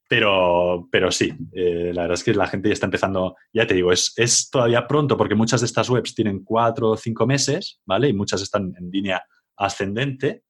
Pero, 0.07 0.87
pero 0.91 1.11
sí, 1.11 1.33
eh, 1.51 1.91
la 1.93 2.03
verdad 2.03 2.15
es 2.15 2.23
que 2.23 2.33
la 2.33 2.47
gente 2.47 2.69
ya 2.69 2.73
está 2.73 2.85
empezando, 2.85 3.35
ya 3.53 3.65
te 3.65 3.73
digo, 3.73 3.91
es, 3.91 4.13
es 4.17 4.49
todavía 4.51 4.87
pronto 4.87 5.17
porque 5.17 5.35
muchas 5.35 5.61
de 5.61 5.65
estas 5.65 5.89
webs 5.89 6.13
tienen 6.13 6.43
cuatro 6.43 6.91
o 6.91 6.97
cinco 6.97 7.25
meses, 7.25 7.79
¿vale? 7.85 8.09
Y 8.09 8.13
muchas 8.13 8.41
están 8.41 8.73
en 8.77 8.89
línea 8.91 9.23
ascendente, 9.55 10.43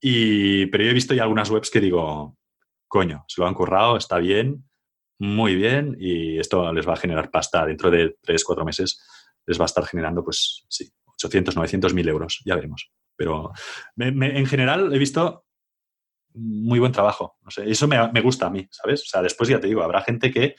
y, 0.00 0.66
pero 0.66 0.84
yo 0.84 0.90
he 0.90 0.94
visto 0.94 1.14
ya 1.14 1.22
algunas 1.22 1.50
webs 1.50 1.70
que 1.70 1.80
digo, 1.80 2.36
coño, 2.88 3.24
se 3.28 3.40
lo 3.40 3.46
han 3.46 3.54
currado, 3.54 3.96
está 3.96 4.18
bien, 4.18 4.64
muy 5.18 5.54
bien, 5.54 5.96
y 6.00 6.38
esto 6.38 6.72
les 6.72 6.88
va 6.88 6.94
a 6.94 6.96
generar 6.96 7.30
pasta 7.30 7.66
dentro 7.66 7.90
de 7.90 8.16
tres, 8.22 8.44
cuatro 8.44 8.64
meses, 8.64 9.02
les 9.46 9.58
va 9.58 9.64
a 9.64 9.66
estar 9.66 9.84
generando, 9.84 10.24
pues 10.24 10.64
sí, 10.68 10.90
800, 11.16 11.56
900 11.56 11.94
mil 11.94 12.08
euros, 12.08 12.40
ya 12.44 12.54
veremos. 12.54 12.90
Pero 13.16 13.52
en 13.98 14.46
general 14.46 14.94
he 14.94 14.98
visto 14.98 15.44
muy 16.34 16.78
buen 16.78 16.92
trabajo. 16.92 17.36
No 17.42 17.50
sé, 17.50 17.70
eso 17.70 17.86
me, 17.86 18.20
gusta 18.22 18.46
a 18.46 18.50
mí, 18.50 18.66
¿sabes? 18.70 19.02
O 19.02 19.06
sea, 19.06 19.22
después 19.22 19.48
ya 19.48 19.60
te 19.60 19.66
digo, 19.66 19.82
habrá 19.82 20.02
gente 20.02 20.30
que 20.30 20.56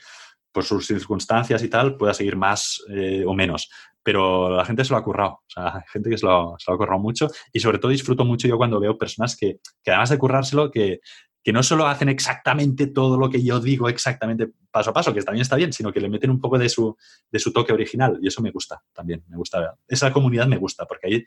por 0.52 0.64
sus 0.64 0.86
circunstancias 0.86 1.62
y 1.62 1.68
tal 1.68 1.96
pueda 1.96 2.14
seguir 2.14 2.36
más 2.36 2.82
eh, 2.90 3.24
o 3.26 3.34
menos 3.34 3.70
pero 4.02 4.50
la 4.56 4.64
gente 4.64 4.84
se 4.84 4.92
lo 4.92 4.98
ha 4.98 5.04
currado. 5.04 5.32
O 5.32 5.48
sea, 5.48 5.84
gente 5.92 6.10
que 6.10 6.18
se 6.18 6.26
lo, 6.26 6.56
se 6.58 6.70
lo, 6.70 6.74
ha 6.74 6.78
currado 6.78 7.00
mucho 7.00 7.28
y 7.52 7.60
sobre 7.60 7.78
todo 7.78 7.90
disfruto 7.90 8.24
mucho 8.24 8.48
yo 8.48 8.56
cuando 8.56 8.80
veo 8.80 8.98
personas 8.98 9.36
que, 9.36 9.58
que 9.82 9.90
además 9.90 10.10
de 10.10 10.18
currárselo, 10.18 10.70
que, 10.70 11.00
que, 11.42 11.52
no 11.52 11.62
solo 11.62 11.86
hacen 11.86 12.08
exactamente 12.08 12.86
todo 12.88 13.18
lo 13.18 13.30
que 13.30 13.42
yo 13.42 13.60
digo 13.60 13.88
exactamente 13.88 14.48
paso 14.70 14.90
a 14.90 14.92
paso, 14.92 15.14
que 15.14 15.22
también 15.22 15.42
está 15.42 15.56
bien, 15.56 15.72
sino 15.72 15.92
que 15.92 16.00
le 16.00 16.08
meten 16.08 16.30
un 16.30 16.40
poco 16.40 16.58
de 16.58 16.68
su, 16.68 16.96
de 17.30 17.38
su 17.38 17.52
toque 17.52 17.72
original 17.72 18.18
y 18.20 18.28
eso 18.28 18.42
me 18.42 18.50
gusta 18.50 18.82
también, 18.92 19.24
me 19.28 19.36
gusta. 19.36 19.76
Esa 19.86 20.12
comunidad 20.12 20.46
me 20.46 20.58
gusta 20.58 20.86
porque 20.86 21.06
ahí 21.06 21.24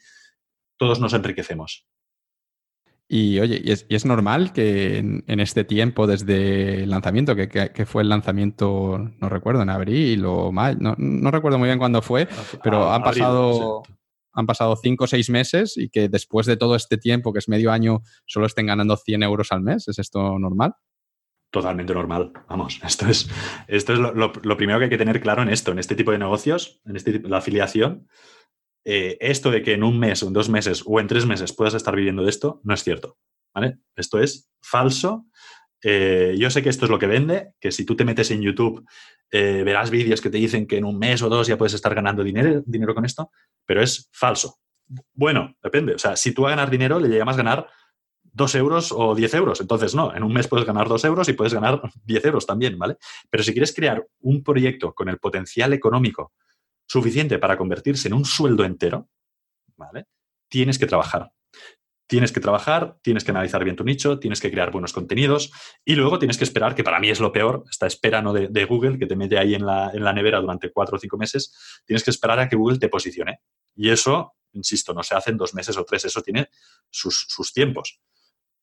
todos 0.77 0.99
nos 0.99 1.13
enriquecemos. 1.13 1.85
Y 3.07 3.39
oye, 3.39 3.61
¿y 3.63 3.71
es, 3.71 4.05
normal 4.05 4.51
que 4.51 4.97
en, 4.97 5.39
este 5.39 5.63
tiempo, 5.63 6.07
desde 6.07 6.83
el 6.83 6.89
lanzamiento, 6.89 7.35
que, 7.35 7.85
fue 7.85 8.01
el 8.01 8.09
lanzamiento, 8.09 9.11
no 9.19 9.29
recuerdo, 9.29 9.61
en 9.61 9.69
abril 9.69 10.25
o 10.25 10.51
mayo, 10.51 10.77
no, 10.97 11.31
recuerdo 11.31 11.59
muy 11.59 11.67
bien 11.67 11.77
cuándo 11.77 12.01
fue, 12.01 12.27
pero 12.63 12.91
han 12.91 13.03
pasado, 13.03 13.83
han 14.33 14.47
pasado 14.47 14.75
cinco 14.75 15.03
o 15.03 15.07
seis 15.07 15.29
meses 15.29 15.77
y 15.77 15.89
que 15.89 16.09
después 16.09 16.47
de 16.47 16.57
todo 16.57 16.75
este 16.75 16.97
tiempo, 16.97 17.31
que 17.31 17.39
es 17.39 17.47
medio 17.47 17.71
año, 17.71 18.01
solo 18.25 18.47
estén 18.47 18.65
ganando 18.65 18.97
100 18.97 19.21
euros 19.21 19.51
al 19.51 19.61
mes? 19.61 19.87
¿Es 19.87 19.99
esto 19.99 20.39
normal? 20.39 20.73
Totalmente 21.51 21.93
normal. 21.93 22.33
Vamos, 22.49 22.81
esto 22.83 23.07
es, 23.07 23.29
esto 23.67 23.93
es 23.93 23.99
lo, 23.99 24.57
primero 24.57 24.79
que 24.79 24.85
hay 24.85 24.89
que 24.89 24.97
tener 24.97 25.21
claro 25.21 25.43
en 25.43 25.49
esto, 25.49 25.71
en 25.71 25.79
este 25.79 25.95
tipo 25.95 26.11
de 26.11 26.17
negocios, 26.17 26.81
en 26.85 26.95
este 26.95 27.13
tipo, 27.13 27.27
la 27.29 27.37
afiliación 27.37 28.07
eh, 28.85 29.17
esto 29.19 29.49
de 29.49 29.63
que 29.63 29.73
en 29.73 29.83
un 29.83 29.99
mes 29.99 30.21
o 30.21 30.27
en 30.27 30.33
dos 30.33 30.47
meses 30.47 30.83
o 30.85 30.99
en 30.99 31.07
tres 31.07 31.25
meses 31.25 31.53
puedas 31.53 31.73
estar 31.73 31.95
viviendo 31.95 32.23
de 32.23 32.29
esto, 32.29 32.61
no 32.63 32.73
es 32.73 32.83
cierto. 32.83 33.17
¿vale? 33.53 33.79
Esto 33.95 34.19
es 34.19 34.51
falso. 34.61 35.25
Eh, 35.81 36.35
yo 36.37 36.49
sé 36.49 36.61
que 36.61 36.69
esto 36.69 36.85
es 36.85 36.91
lo 36.91 36.99
que 36.99 37.07
vende, 37.07 37.53
que 37.59 37.71
si 37.71 37.85
tú 37.85 37.95
te 37.95 38.05
metes 38.05 38.31
en 38.31 38.41
YouTube 38.41 38.85
eh, 39.31 39.63
verás 39.63 39.89
vídeos 39.89 40.21
que 40.21 40.29
te 40.29 40.37
dicen 40.37 40.67
que 40.67 40.77
en 40.77 40.85
un 40.85 40.97
mes 40.97 41.21
o 41.21 41.29
dos 41.29 41.47
ya 41.47 41.57
puedes 41.57 41.73
estar 41.73 41.93
ganando 41.95 42.23
dinero, 42.23 42.63
dinero 42.65 42.93
con 42.93 43.05
esto, 43.05 43.31
pero 43.65 43.81
es 43.81 44.09
falso. 44.13 44.59
Bueno, 45.13 45.55
depende. 45.63 45.95
O 45.95 45.99
sea, 45.99 46.15
si 46.15 46.31
tú 46.31 46.45
a 46.45 46.51
ganar 46.51 46.69
dinero, 46.69 46.99
le 46.99 47.09
llamas 47.09 47.37
ganar 47.37 47.67
dos 48.21 48.53
euros 48.53 48.91
o 48.91 49.15
diez 49.15 49.33
euros. 49.33 49.61
Entonces, 49.61 49.95
no, 49.95 50.13
en 50.13 50.23
un 50.23 50.33
mes 50.33 50.47
puedes 50.47 50.65
ganar 50.65 50.87
dos 50.87 51.03
euros 51.05 51.27
y 51.29 51.33
puedes 51.33 51.53
ganar 51.53 51.81
diez 52.05 52.23
euros 52.25 52.45
también, 52.45 52.77
¿vale? 52.77 52.97
Pero 53.29 53.43
si 53.43 53.51
quieres 53.51 53.73
crear 53.73 54.05
un 54.21 54.43
proyecto 54.43 54.93
con 54.93 55.09
el 55.09 55.17
potencial 55.17 55.73
económico 55.73 56.33
suficiente 56.87 57.39
para 57.39 57.57
convertirse 57.57 58.07
en 58.07 58.13
un 58.13 58.25
sueldo 58.25 58.63
entero, 58.63 59.09
¿vale? 59.75 60.05
Tienes 60.49 60.77
que 60.77 60.85
trabajar. 60.85 61.31
Tienes 62.07 62.31
que 62.31 62.39
trabajar, 62.39 62.97
tienes 63.01 63.23
que 63.23 63.31
analizar 63.31 63.63
bien 63.63 63.75
tu 63.75 63.83
nicho, 63.83 64.19
tienes 64.19 64.39
que 64.39 64.51
crear 64.51 64.71
buenos 64.71 64.93
contenidos 64.93 65.51
y 65.83 65.95
luego 65.95 66.19
tienes 66.19 66.37
que 66.37 66.43
esperar, 66.43 66.75
que 66.75 66.83
para 66.83 66.99
mí 66.99 67.09
es 67.09 67.19
lo 67.19 67.31
peor, 67.31 67.63
esta 67.69 67.87
espera 67.87 68.21
¿no? 68.21 68.31
de, 68.31 68.65
Google 68.65 68.99
que 68.99 69.07
te 69.07 69.15
mete 69.15 69.39
ahí 69.39 69.55
en 69.55 69.65
la, 69.65 69.89
en 69.91 70.03
la 70.03 70.13
nevera 70.13 70.39
durante 70.39 70.71
cuatro 70.71 70.97
o 70.97 70.99
cinco 70.99 71.17
meses, 71.17 71.81
tienes 71.83 72.03
que 72.03 72.11
esperar 72.11 72.39
a 72.39 72.47
que 72.47 72.55
Google 72.55 72.77
te 72.77 72.89
posicione. 72.89 73.39
Y 73.75 73.89
eso, 73.89 74.35
insisto, 74.53 74.93
no 74.93 75.01
se 75.01 75.15
hace 75.15 75.31
en 75.31 75.37
dos 75.37 75.55
meses 75.55 75.75
o 75.77 75.83
tres, 75.83 76.05
eso 76.05 76.21
tiene 76.21 76.49
sus, 76.91 77.25
sus 77.27 77.51
tiempos. 77.51 77.99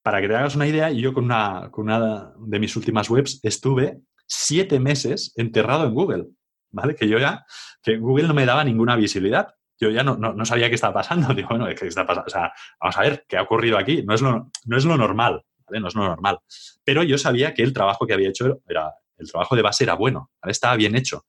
Para 0.03 0.21
que 0.21 0.29
te 0.29 0.37
hagas 0.37 0.55
una 0.55 0.69
idea, 0.69 0.91
yo 0.91 1.13
con 1.13 1.25
una, 1.25 1.69
con 1.73 1.85
una 1.85 2.33
de 2.39 2.59
mis 2.61 2.77
últimas 2.77 3.11
webs 3.11 3.41
estuve 3.43 4.03
siete 4.27 4.79
meses 4.79 5.33
enterrado 5.37 5.85
en 5.87 5.95
Google. 5.95 6.27
¿Vale? 6.73 6.95
Que 6.95 7.09
yo 7.09 7.19
ya, 7.19 7.45
que 7.83 7.97
Google 7.97 8.29
no 8.29 8.35
me 8.35 8.47
daba 8.47 8.65
ninguna 8.65 8.97
visibilidad. 8.97 9.55
Yo 9.79 9.91
ya 9.91 10.03
no, 10.03 10.17
no, 10.17 10.45
sabía 10.45 10.69
qué 10.69 10.75
estaba 10.75 10.95
pasando. 10.95 11.33
Digo, 11.35 11.49
bueno, 11.51 11.67
¿qué 11.67 11.87
está 11.87 12.07
pasando? 12.07 12.27
O 12.27 12.31
sea, 12.31 12.53
vamos 12.81 12.97
a 12.97 13.01
ver 13.03 13.25
qué 13.29 13.37
ha 13.37 13.43
ocurrido 13.43 13.79
aquí. 13.79 14.03
No 14.03 14.15
es 14.15 14.23
lo, 14.23 14.51
no 14.65 14.77
es 14.77 14.85
lo 14.85 14.97
normal, 14.97 15.45
¿vale? 15.67 15.81
No 15.81 15.89
es 15.89 15.95
lo 15.95 16.05
normal. 16.05 16.39
Pero 16.85 17.03
yo 17.03 17.19
sabía 17.19 17.55
que 17.55 17.63
el 17.63 17.73
trabajo 17.73 18.07
que 18.07 18.15
había 18.15 18.29
hecho 18.29 18.61
era, 18.69 18.93
el 19.17 19.31
trabajo 19.31 19.57
de 19.57 19.63
base 19.63 19.85
era 19.85 19.95
bueno, 19.95 20.31
¿vale? 20.41 20.53
Estaba 20.53 20.77
bien 20.77 20.97
hecho. 20.97 21.27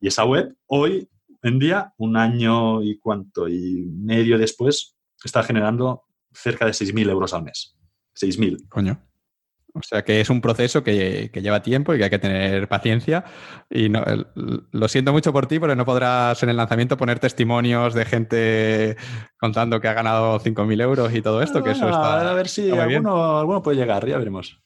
Y 0.00 0.08
esa 0.08 0.24
web, 0.24 0.54
hoy 0.66 1.08
en 1.42 1.58
día, 1.58 1.92
un 1.98 2.16
año 2.16 2.82
y 2.82 2.98
cuánto 2.98 3.48
y 3.48 3.84
medio 3.86 4.38
después, 4.38 4.96
está 5.22 5.42
generando 5.42 6.04
cerca 6.32 6.66
de 6.66 6.72
6.000 6.72 7.10
euros 7.10 7.34
al 7.34 7.44
mes. 7.44 7.76
6.000. 8.14 8.68
Coño. 8.68 8.98
O 9.76 9.82
sea 9.82 10.02
que 10.02 10.20
es 10.20 10.30
un 10.30 10.40
proceso 10.40 10.84
que, 10.84 11.30
lleva 11.34 11.60
tiempo 11.60 11.94
y 11.94 11.98
que 11.98 12.04
hay 12.04 12.10
que 12.10 12.20
tener 12.20 12.68
paciencia. 12.68 13.24
Y 13.68 13.88
no, 13.88 14.04
lo 14.70 14.88
siento 14.88 15.12
mucho 15.12 15.32
por 15.32 15.48
ti, 15.48 15.58
pero 15.58 15.74
no 15.74 15.84
podrás 15.84 16.40
en 16.44 16.48
el 16.50 16.56
lanzamiento 16.56 16.96
poner 16.96 17.18
testimonios 17.18 17.92
de 17.92 18.04
gente 18.04 18.96
contando 19.36 19.80
que 19.80 19.88
ha 19.88 19.92
ganado 19.92 20.38
5.000 20.38 20.80
euros 20.80 21.12
y 21.12 21.22
todo 21.22 21.42
esto, 21.42 21.64
que 21.64 21.72
eso 21.72 21.88
está. 21.88 22.30
A 22.30 22.34
ver 22.34 22.48
si 22.48 22.70
alguno, 22.70 23.40
alguno, 23.40 23.62
puede 23.62 23.76
llegar, 23.76 24.06
ya 24.06 24.16
veremos. 24.16 24.62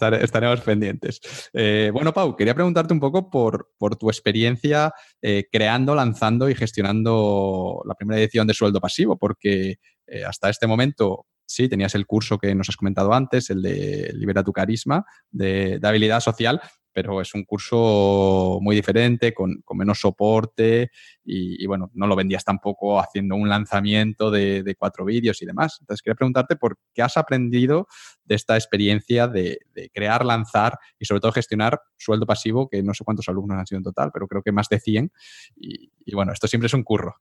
estaremos 0.00 0.60
pendientes. 0.62 1.20
Eh, 1.52 1.90
bueno, 1.92 2.12
Pau, 2.12 2.34
quería 2.34 2.54
preguntarte 2.54 2.92
un 2.92 3.00
poco 3.00 3.30
por, 3.30 3.68
tu 3.98 4.08
experiencia 4.08 4.92
eh, 5.22 5.44
creando, 5.52 5.94
lanzando 5.94 6.48
y 6.48 6.56
gestionando 6.56 7.82
la 7.86 7.94
primera 7.94 8.20
edición 8.20 8.48
de 8.48 8.54
Sueldo 8.54 8.80
Pasivo, 8.80 9.16
porque 9.16 9.76
eh, 10.06 10.24
hasta 10.24 10.50
este 10.50 10.66
momento 10.66 11.26
sí, 11.46 11.68
tenías 11.68 11.94
el 11.94 12.06
curso 12.06 12.38
que 12.38 12.54
nos 12.54 12.68
has 12.68 12.76
comentado 12.76 13.14
antes, 13.14 13.50
el 13.50 13.62
de 13.62 14.12
Libera 14.14 14.42
tu 14.42 14.52
Carisma, 14.52 15.04
de, 15.30 15.80
habilidad 15.82 16.20
social, 16.20 16.60
pero 16.92 17.20
es 17.20 17.34
un 17.34 17.44
curso 17.44 18.58
muy 18.62 18.74
diferente, 18.74 19.34
con, 19.34 19.62
menos 19.74 20.00
soporte 20.00 20.90
y, 21.22 21.66
bueno, 21.66 21.90
no 21.92 22.06
lo 22.06 22.16
vendías 22.16 22.42
tampoco 22.42 22.98
haciendo 22.98 23.36
un 23.36 23.50
lanzamiento 23.50 24.30
de, 24.30 24.74
cuatro 24.78 25.04
vídeos 25.04 25.42
y 25.42 25.46
demás. 25.46 25.76
Entonces, 25.80 26.00
quería 26.00 26.14
preguntarte 26.14 26.56
por 26.56 26.78
qué 26.94 27.02
has 27.02 27.18
aprendido 27.18 27.86
de 28.24 28.34
esta 28.34 28.56
experiencia 28.56 29.28
de, 29.28 29.58
crear, 29.92 30.24
lanzar 30.24 30.78
y 30.98 31.04
sobre 31.04 31.20
todo 31.20 31.32
gestionar 31.32 31.78
sueldo 31.98 32.24
pasivo, 32.24 32.66
que 32.66 32.82
no 32.82 32.94
sé 32.94 33.04
cuántos 33.04 33.28
alumnos 33.28 33.58
han 33.58 33.66
sido 33.66 33.76
en 33.76 33.84
total, 33.84 34.10
pero 34.10 34.26
creo 34.26 34.42
que 34.42 34.52
más 34.52 34.70
de 34.70 34.80
100. 34.80 35.12
Y, 35.56 36.14
bueno, 36.14 36.32
esto 36.32 36.48
siempre 36.48 36.66
es 36.66 36.74
un 36.74 36.82
curro. 36.82 37.16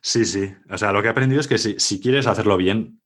Sí, 0.00 0.24
sí. 0.24 0.50
O 0.70 0.78
sea, 0.78 0.92
lo 0.92 1.02
que 1.02 1.08
he 1.08 1.10
aprendido 1.10 1.42
es 1.42 1.48
que 1.48 1.58
si 1.58 2.00
quieres 2.00 2.26
hacerlo 2.26 2.56
bien, 2.56 2.97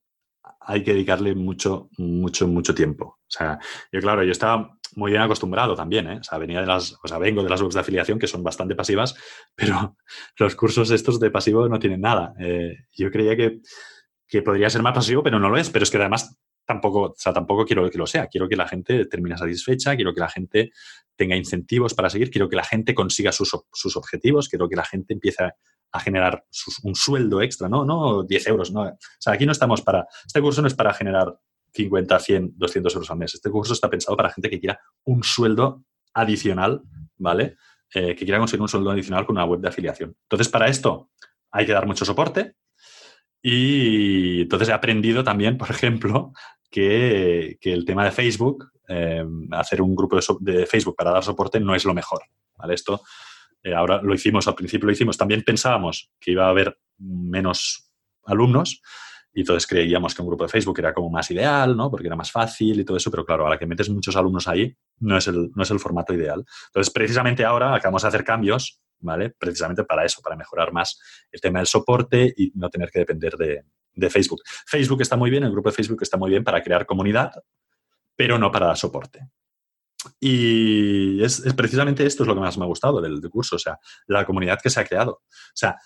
hay 0.60 0.82
que 0.82 0.92
dedicarle 0.92 1.34
mucho, 1.34 1.88
mucho, 1.98 2.46
mucho 2.48 2.74
tiempo. 2.74 3.18
O 3.20 3.30
sea, 3.30 3.58
yo 3.90 4.00
claro, 4.00 4.22
yo 4.24 4.32
estaba 4.32 4.76
muy 4.94 5.10
bien 5.10 5.22
acostumbrado 5.22 5.74
también, 5.74 6.08
¿eh? 6.08 6.18
O 6.20 6.24
sea, 6.24 6.38
venía 6.38 6.60
de 6.60 6.66
las, 6.66 6.98
o 7.02 7.08
sea, 7.08 7.18
vengo 7.18 7.42
de 7.42 7.50
las 7.50 7.62
webs 7.62 7.74
de 7.74 7.80
afiliación 7.80 8.18
que 8.18 8.26
son 8.26 8.42
bastante 8.42 8.74
pasivas, 8.74 9.14
pero 9.54 9.96
los 10.38 10.54
cursos 10.54 10.90
estos 10.90 11.18
de 11.20 11.30
pasivo 11.30 11.68
no 11.68 11.78
tienen 11.78 12.00
nada. 12.00 12.34
Eh, 12.38 12.76
yo 12.92 13.10
creía 13.10 13.36
que, 13.36 13.60
que, 14.28 14.42
podría 14.42 14.70
ser 14.70 14.82
más 14.82 14.94
pasivo, 14.94 15.22
pero 15.22 15.38
no 15.38 15.48
lo 15.48 15.56
es. 15.56 15.70
Pero 15.70 15.82
es 15.84 15.90
que 15.90 15.98
además 15.98 16.38
tampoco, 16.65 17.02
o 17.02 17.15
sea, 17.16 17.32
tampoco 17.32 17.65
quiero 17.65 17.89
que 17.91 17.99
lo 17.99 18.07
sea. 18.07 18.26
Quiero 18.26 18.49
que 18.49 18.57
la 18.57 18.68
gente 18.68 19.07
termine 19.07 19.36
satisfecha, 19.36 19.97
quiero 19.97 20.15
que 20.15 20.20
la 20.20 20.28
gente 20.28 20.73
tenga 21.16 21.36
incentivos 21.36 21.94
para 21.94 22.10
seguir, 22.10 22.31
quiero 22.31 22.49
que 22.49 22.57
la 22.57 22.65
gente 22.65 22.94
consiga 22.94 23.32
sus, 23.32 23.57
sus 23.73 23.97
objetivos, 23.97 24.49
quiero 24.49 24.68
que 24.68 24.76
la 24.76 24.84
gente 24.84 25.15
empiece 25.15 25.44
a, 25.44 25.55
generar 26.00 26.42
un 26.84 26.94
sueldo 26.94 27.42
extra, 27.42 27.68
¿no? 27.68 27.84
No 27.84 28.23
10 28.23 28.47
euros, 28.47 28.73
¿no? 28.73 28.81
O 28.81 28.97
sea, 29.18 29.34
aquí 29.34 29.44
no 29.44 29.52
estamos 29.52 29.82
para, 29.82 30.07
este 30.24 30.41
curso 30.41 30.62
no 30.62 30.68
es 30.68 30.74
para 30.74 30.94
generar 30.94 31.39
50, 31.74 32.18
100, 32.18 32.52
200 32.57 32.94
euros 32.94 33.10
al 33.10 33.18
mes. 33.18 33.34
Este 33.34 33.50
curso 33.50 33.74
está 33.74 33.91
pensado 33.91 34.16
para 34.16 34.31
gente 34.31 34.49
que 34.49 34.58
quiera 34.58 34.81
un 35.05 35.23
sueldo 35.23 35.84
adicional, 36.15 36.82
¿vale? 37.18 37.57
Eh, 37.94 38.15
que 38.15 38.24
quiera 38.24 38.39
conseguir 38.39 38.62
un 38.62 38.68
sueldo 38.68 38.91
adicional 38.91 39.26
con 39.26 39.36
una 39.36 39.44
web 39.44 39.60
de 39.60 39.68
afiliación. 39.68 40.16
Entonces, 40.23 40.49
para 40.49 40.68
esto 40.68 41.10
hay 41.50 41.66
que 41.66 41.73
dar 41.73 41.86
mucho 41.86 42.07
soporte. 42.07 42.55
Y 43.42 44.42
entonces 44.42 44.68
he 44.68 44.72
aprendido 44.72 45.24
también, 45.24 45.58
por 45.58 45.70
ejemplo, 45.70 46.32
que, 46.70 47.58
el 47.60 47.84
tema 47.84 48.04
de 48.04 48.12
Facebook, 48.12 48.70
eh, 48.88 49.24
hacer 49.50 49.82
un 49.82 49.94
grupo 49.96 50.18
de, 50.40 50.66
Facebook 50.66 50.96
para 50.96 51.10
dar 51.10 51.24
soporte 51.24 51.60
no 51.60 51.74
es 51.74 51.84
lo 51.84 51.94
mejor. 51.94 52.22
¿vale? 52.56 52.74
Esto 52.74 53.02
eh, 53.62 53.74
ahora 53.74 54.00
lo 54.02 54.14
hicimos, 54.14 54.48
al 54.48 54.54
principio 54.54 54.86
lo 54.86 54.92
hicimos, 54.92 55.16
también 55.16 55.42
pensábamos 55.42 56.10
que 56.18 56.32
iba 56.32 56.46
a 56.46 56.50
haber 56.50 56.78
menos 56.98 57.92
alumnos 58.24 58.82
y 59.34 59.40
entonces 59.40 59.66
creíamos 59.66 60.14
que 60.14 60.22
un 60.22 60.28
grupo 60.28 60.44
de 60.44 60.50
Facebook 60.50 60.78
era 60.78 60.92
como 60.92 61.08
más 61.10 61.30
ideal, 61.30 61.76
¿no? 61.76 61.90
Porque 61.90 62.06
era 62.06 62.16
más 62.16 62.30
fácil 62.30 62.80
y 62.80 62.84
todo 62.84 62.96
eso, 62.96 63.10
pero 63.10 63.24
claro, 63.24 63.44
ahora 63.44 63.58
que 63.58 63.66
metes 63.66 63.88
muchos 63.88 64.14
alumnos 64.16 64.46
ahí, 64.46 64.76
no 65.00 65.16
es 65.16 65.26
el, 65.26 65.50
no 65.54 65.62
es 65.62 65.70
el 65.70 65.80
formato 65.80 66.12
ideal. 66.12 66.44
Entonces, 66.66 66.92
precisamente 66.92 67.44
ahora 67.44 67.74
acabamos 67.74 68.02
de 68.02 68.08
hacer 68.08 68.24
cambios, 68.24 68.82
Precisamente 69.39 69.84
para 69.84 70.05
eso, 70.05 70.20
para 70.22 70.36
mejorar 70.36 70.72
más 70.72 71.00
el 71.31 71.40
tema 71.40 71.58
del 71.58 71.66
soporte 71.66 72.32
y 72.36 72.52
no 72.55 72.70
tener 72.70 72.90
que 72.90 73.00
depender 73.00 73.36
de, 73.36 73.64
Facebook. 74.10 74.42
Facebook 74.66 75.02
está 75.02 75.16
muy 75.16 75.31
bien, 75.31 75.44
el 75.44 75.52
grupo 75.52 75.68
de 75.68 75.74
Facebook 75.74 76.02
está 76.02 76.16
muy 76.16 76.31
bien 76.31 76.42
para 76.42 76.62
crear 76.62 76.86
comunidad, 76.86 77.31
pero 78.16 78.39
no 78.39 78.50
para 78.50 78.66
dar 78.66 78.76
soporte. 78.78 79.28
Y 80.18 81.22
es, 81.22 81.42
precisamente 81.55 82.06
esto 82.06 82.22
es 82.22 82.26
lo 82.26 82.34
que 82.34 82.40
más 82.40 82.56
me 82.56 82.64
ha 82.64 82.68
gustado 82.68 83.00
del, 83.00 83.20
curso, 83.28 83.56
o 83.56 83.58
sea, 83.58 83.78
la 84.06 84.24
comunidad 84.24 84.58
que 84.62 84.70
se 84.70 84.81
ha 84.81 84.84
creado. 84.84 85.12
O 85.12 85.55
sea, 85.55 85.76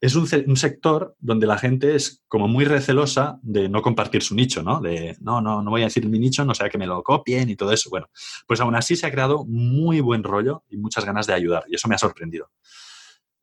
es 0.00 0.14
un, 0.14 0.56
sector 0.56 1.14
donde 1.18 1.46
la 1.46 1.58
gente 1.58 1.94
es 1.94 2.24
como 2.26 2.48
muy 2.48 2.64
recelosa 2.64 3.38
de 3.42 3.68
no 3.68 3.82
compartir 3.82 4.22
su 4.22 4.34
nicho, 4.34 4.62
¿no? 4.62 4.80
De, 4.80 5.16
no, 5.20 5.42
no, 5.42 5.62
no 5.62 5.70
voy 5.70 5.82
a 5.82 5.84
decir 5.84 6.08
mi 6.08 6.18
nicho, 6.18 6.42
no 6.44 6.54
sea 6.54 6.70
que 6.70 6.78
me 6.78 6.86
lo 6.86 7.02
copien 7.02 7.50
y 7.50 7.56
todo 7.56 7.70
eso. 7.70 7.90
Bueno, 7.90 8.08
pues 8.46 8.60
aún 8.60 8.74
así 8.74 8.96
se 8.96 9.06
ha 9.06 9.10
creado 9.10 9.44
muy 9.44 10.00
buen 10.00 10.22
rollo 10.22 10.64
y 10.70 10.78
muchas 10.78 11.04
ganas 11.04 11.26
de 11.26 11.34
ayudar 11.34 11.64
y 11.68 11.74
eso 11.74 11.86
me 11.86 11.96
ha 11.96 11.98
sorprendido. 11.98 12.50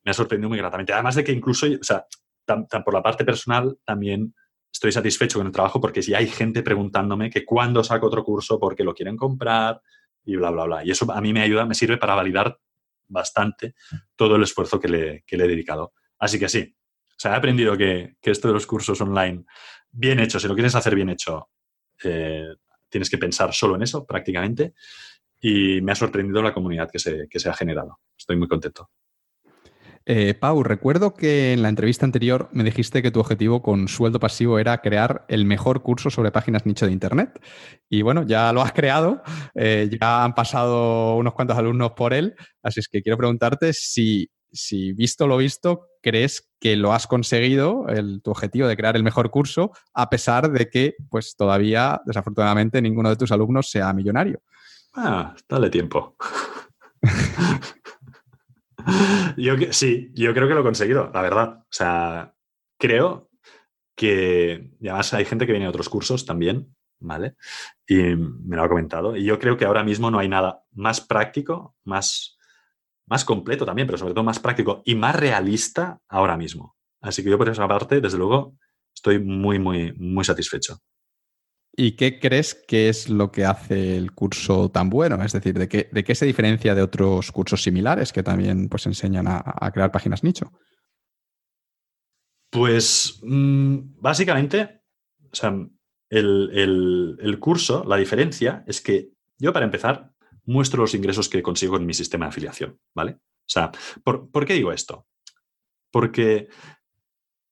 Me 0.03 0.11
ha 0.11 0.13
sorprendido 0.15 0.49
muy 0.49 0.57
gratamente. 0.57 0.93
Además 0.93 1.13
de 1.15 1.23
que 1.23 1.31
incluso, 1.31 1.67
o 1.67 1.83
sea, 1.83 2.07
por 2.83 2.93
la 2.93 3.03
parte 3.03 3.23
personal 3.23 3.77
también 3.85 4.33
estoy 4.71 4.91
satisfecho 4.91 5.37
con 5.37 5.47
el 5.47 5.53
trabajo 5.53 5.79
porque 5.79 6.01
si 6.01 6.15
hay 6.15 6.27
gente 6.27 6.63
preguntándome 6.63 7.29
que 7.29 7.45
cuándo 7.45 7.83
saco 7.83 8.07
otro 8.07 8.23
curso 8.23 8.59
porque 8.59 8.83
lo 8.83 8.95
quieren 8.95 9.15
comprar 9.15 9.79
y 10.25 10.35
bla, 10.35 10.49
bla, 10.49 10.65
bla. 10.65 10.85
Y 10.85 10.89
eso 10.89 11.11
a 11.11 11.21
mí 11.21 11.33
me 11.33 11.41
ayuda, 11.41 11.65
me 11.65 11.75
sirve 11.75 11.97
para 11.97 12.15
validar 12.15 12.57
bastante 13.07 13.75
todo 14.15 14.37
el 14.37 14.43
esfuerzo 14.43 14.79
que 14.79 14.87
le, 14.87 15.23
que 15.27 15.37
le 15.37 15.45
he 15.45 15.47
dedicado. 15.47 15.93
Así 16.19 16.39
que 16.39 16.49
sí, 16.49 16.75
o 17.09 17.19
sea, 17.19 17.33
he 17.33 17.35
aprendido 17.35 17.75
que, 17.77 18.15
que, 18.21 18.31
esto 18.31 18.47
de 18.47 18.53
los 18.53 18.67
cursos 18.67 18.99
online, 19.01 19.45
bien 19.91 20.19
hecho, 20.19 20.39
si 20.39 20.47
lo 20.47 20.53
quieres 20.53 20.75
hacer 20.75 20.95
bien 20.95 21.09
hecho, 21.09 21.49
eh, 22.03 22.47
tienes 22.89 23.09
que 23.09 23.17
pensar 23.17 23.53
solo 23.53 23.75
en 23.75 23.83
eso 23.83 24.05
prácticamente. 24.05 24.73
Y 25.39 25.81
me 25.81 25.91
ha 25.91 25.95
sorprendido 25.95 26.41
la 26.41 26.53
comunidad 26.53 26.89
que 26.91 26.99
se, 26.99 27.27
que 27.29 27.39
se 27.39 27.49
ha 27.49 27.53
generado. 27.53 27.99
Estoy 28.17 28.37
muy 28.37 28.47
contento. 28.47 28.89
Eh, 30.09 30.35
Pau, 30.35 30.63
recuerdo 30.63 31.13
que 31.13 31.51
en 31.51 31.61
la 31.61 31.69
entrevista 31.69 32.05
anterior 32.05 32.49
me 32.53 32.63
dijiste 32.63 33.01
que 33.01 33.11
tu 33.11 33.19
objetivo 33.19 33.61
con 33.61 33.89
sueldo 33.89 34.21
pasivo 34.21 34.57
era 34.57 34.77
crear 34.77 35.25
el 35.27 35.43
mejor 35.43 35.83
curso 35.83 36.09
sobre 36.09 36.31
páginas 36.31 36.65
nicho 36.65 36.85
de 36.85 36.93
Internet. 36.93 37.41
Y 37.89 38.03
bueno, 38.03 38.23
ya 38.25 38.53
lo 38.53 38.61
has 38.61 38.71
creado, 38.71 39.21
eh, 39.53 39.89
ya 39.99 40.23
han 40.23 40.33
pasado 40.33 41.17
unos 41.17 41.33
cuantos 41.33 41.57
alumnos 41.57 41.91
por 41.91 42.13
él, 42.13 42.35
así 42.63 42.79
es 42.79 42.87
que 42.87 43.01
quiero 43.01 43.17
preguntarte 43.17 43.73
si, 43.73 44.29
si 44.51 44.93
visto 44.93 45.27
lo 45.27 45.37
visto, 45.37 45.87
crees 46.01 46.49
que 46.59 46.75
lo 46.75 46.93
has 46.93 47.07
conseguido, 47.07 47.85
tu 48.23 48.31
objetivo 48.31 48.67
de 48.67 48.77
crear 48.77 48.95
el 48.95 49.03
mejor 49.03 49.29
curso, 49.29 49.71
a 49.93 50.09
pesar 50.09 50.51
de 50.51 50.69
que 50.69 50.95
pues 51.09 51.35
todavía, 51.35 52.01
desafortunadamente, 52.05 52.81
ninguno 52.81 53.09
de 53.09 53.15
tus 53.15 53.31
alumnos 53.31 53.69
sea 53.69 53.93
millonario. 53.93 54.41
Ah, 54.95 55.35
dale 55.47 55.69
tiempo. 55.69 56.15
yo, 59.37 59.55
sí, 59.71 60.11
yo 60.13 60.33
creo 60.33 60.47
que 60.47 60.53
lo 60.53 60.61
he 60.61 60.63
conseguido, 60.63 61.11
la 61.13 61.21
verdad. 61.21 61.59
O 61.59 61.67
sea, 61.69 62.33
creo 62.79 63.29
que, 63.95 64.71
y 64.79 64.87
además 64.87 65.13
hay 65.13 65.25
gente 65.25 65.45
que 65.45 65.51
viene 65.51 65.65
de 65.65 65.69
otros 65.69 65.89
cursos 65.89 66.25
también, 66.25 66.75
¿vale? 66.99 67.35
Y 67.87 68.15
me 68.15 68.55
lo 68.55 68.63
ha 68.63 68.69
comentado. 68.69 69.15
Y 69.15 69.25
yo 69.25 69.39
creo 69.39 69.57
que 69.57 69.65
ahora 69.65 69.83
mismo 69.83 70.11
no 70.11 70.19
hay 70.19 70.29
nada 70.29 70.63
más 70.73 71.01
práctico, 71.01 71.75
más, 71.83 72.36
más 73.07 73.25
completo 73.25 73.65
también, 73.65 73.87
pero 73.87 73.97
sobre 73.97 74.13
todo 74.13 74.23
más 74.23 74.39
práctico 74.39 74.81
y 74.85 74.95
más 74.95 75.15
realista 75.15 75.99
ahora 76.07 76.37
mismo. 76.37 76.75
Así 77.01 77.23
que 77.23 77.29
yo 77.29 77.37
por 77.37 77.49
esa 77.49 77.67
parte, 77.67 78.01
desde 78.01 78.17
luego, 78.17 78.55
estoy 78.93 79.19
muy, 79.19 79.59
muy, 79.59 79.93
muy 79.93 80.23
satisfecho. 80.23 80.79
¿Y 81.79 81.91
qué 81.91 82.19
crees 82.19 82.55
que 82.55 82.89
es 82.89 83.07
lo 83.07 83.31
que 83.31 83.45
hace 83.45 83.97
el 83.97 84.11
curso 84.11 84.69
tan 84.69 84.89
bueno? 84.89 85.23
Es 85.23 85.31
decir, 85.31 85.57
¿de 85.59 85.69
qué, 85.69 85.89
de 85.91 86.03
qué 86.03 86.15
se 86.15 86.25
diferencia 86.25 86.73
de 86.73 86.81
otros 86.81 87.31
cursos 87.31 87.61
similares 87.61 88.11
que 88.11 88.23
también 88.23 88.67
pues, 88.67 88.87
enseñan 88.87 89.27
a, 89.27 89.71
crear 89.71 89.91
páginas 89.91 90.23
nicho? 90.23 90.51
Pues 92.49 93.19
mm, 93.21 94.01
básicamente, 94.01 94.81
o 95.31 95.35
sea, 95.35 95.53
el, 96.09 97.37
curso, 97.39 97.83
la 97.83 97.97
diferencia 97.97 98.63
es 98.65 98.81
que 98.81 99.11
yo, 99.37 99.53
para 99.53 99.65
empezar, 99.65 100.13
muestro 100.47 100.81
los 100.81 100.95
ingresos 100.95 101.29
que 101.29 101.43
consigo 101.43 101.77
en 101.77 101.85
mi 101.85 101.93
sistema 101.93 102.25
de 102.25 102.29
afiliación, 102.29 102.79
¿vale? 102.95 103.13
O 103.13 103.49
sea, 103.49 103.71
¿por, 104.03 104.31
¿por 104.31 104.45
qué 104.45 104.53
digo 104.53 104.71
esto? 104.71 105.05
Porque 105.91 106.49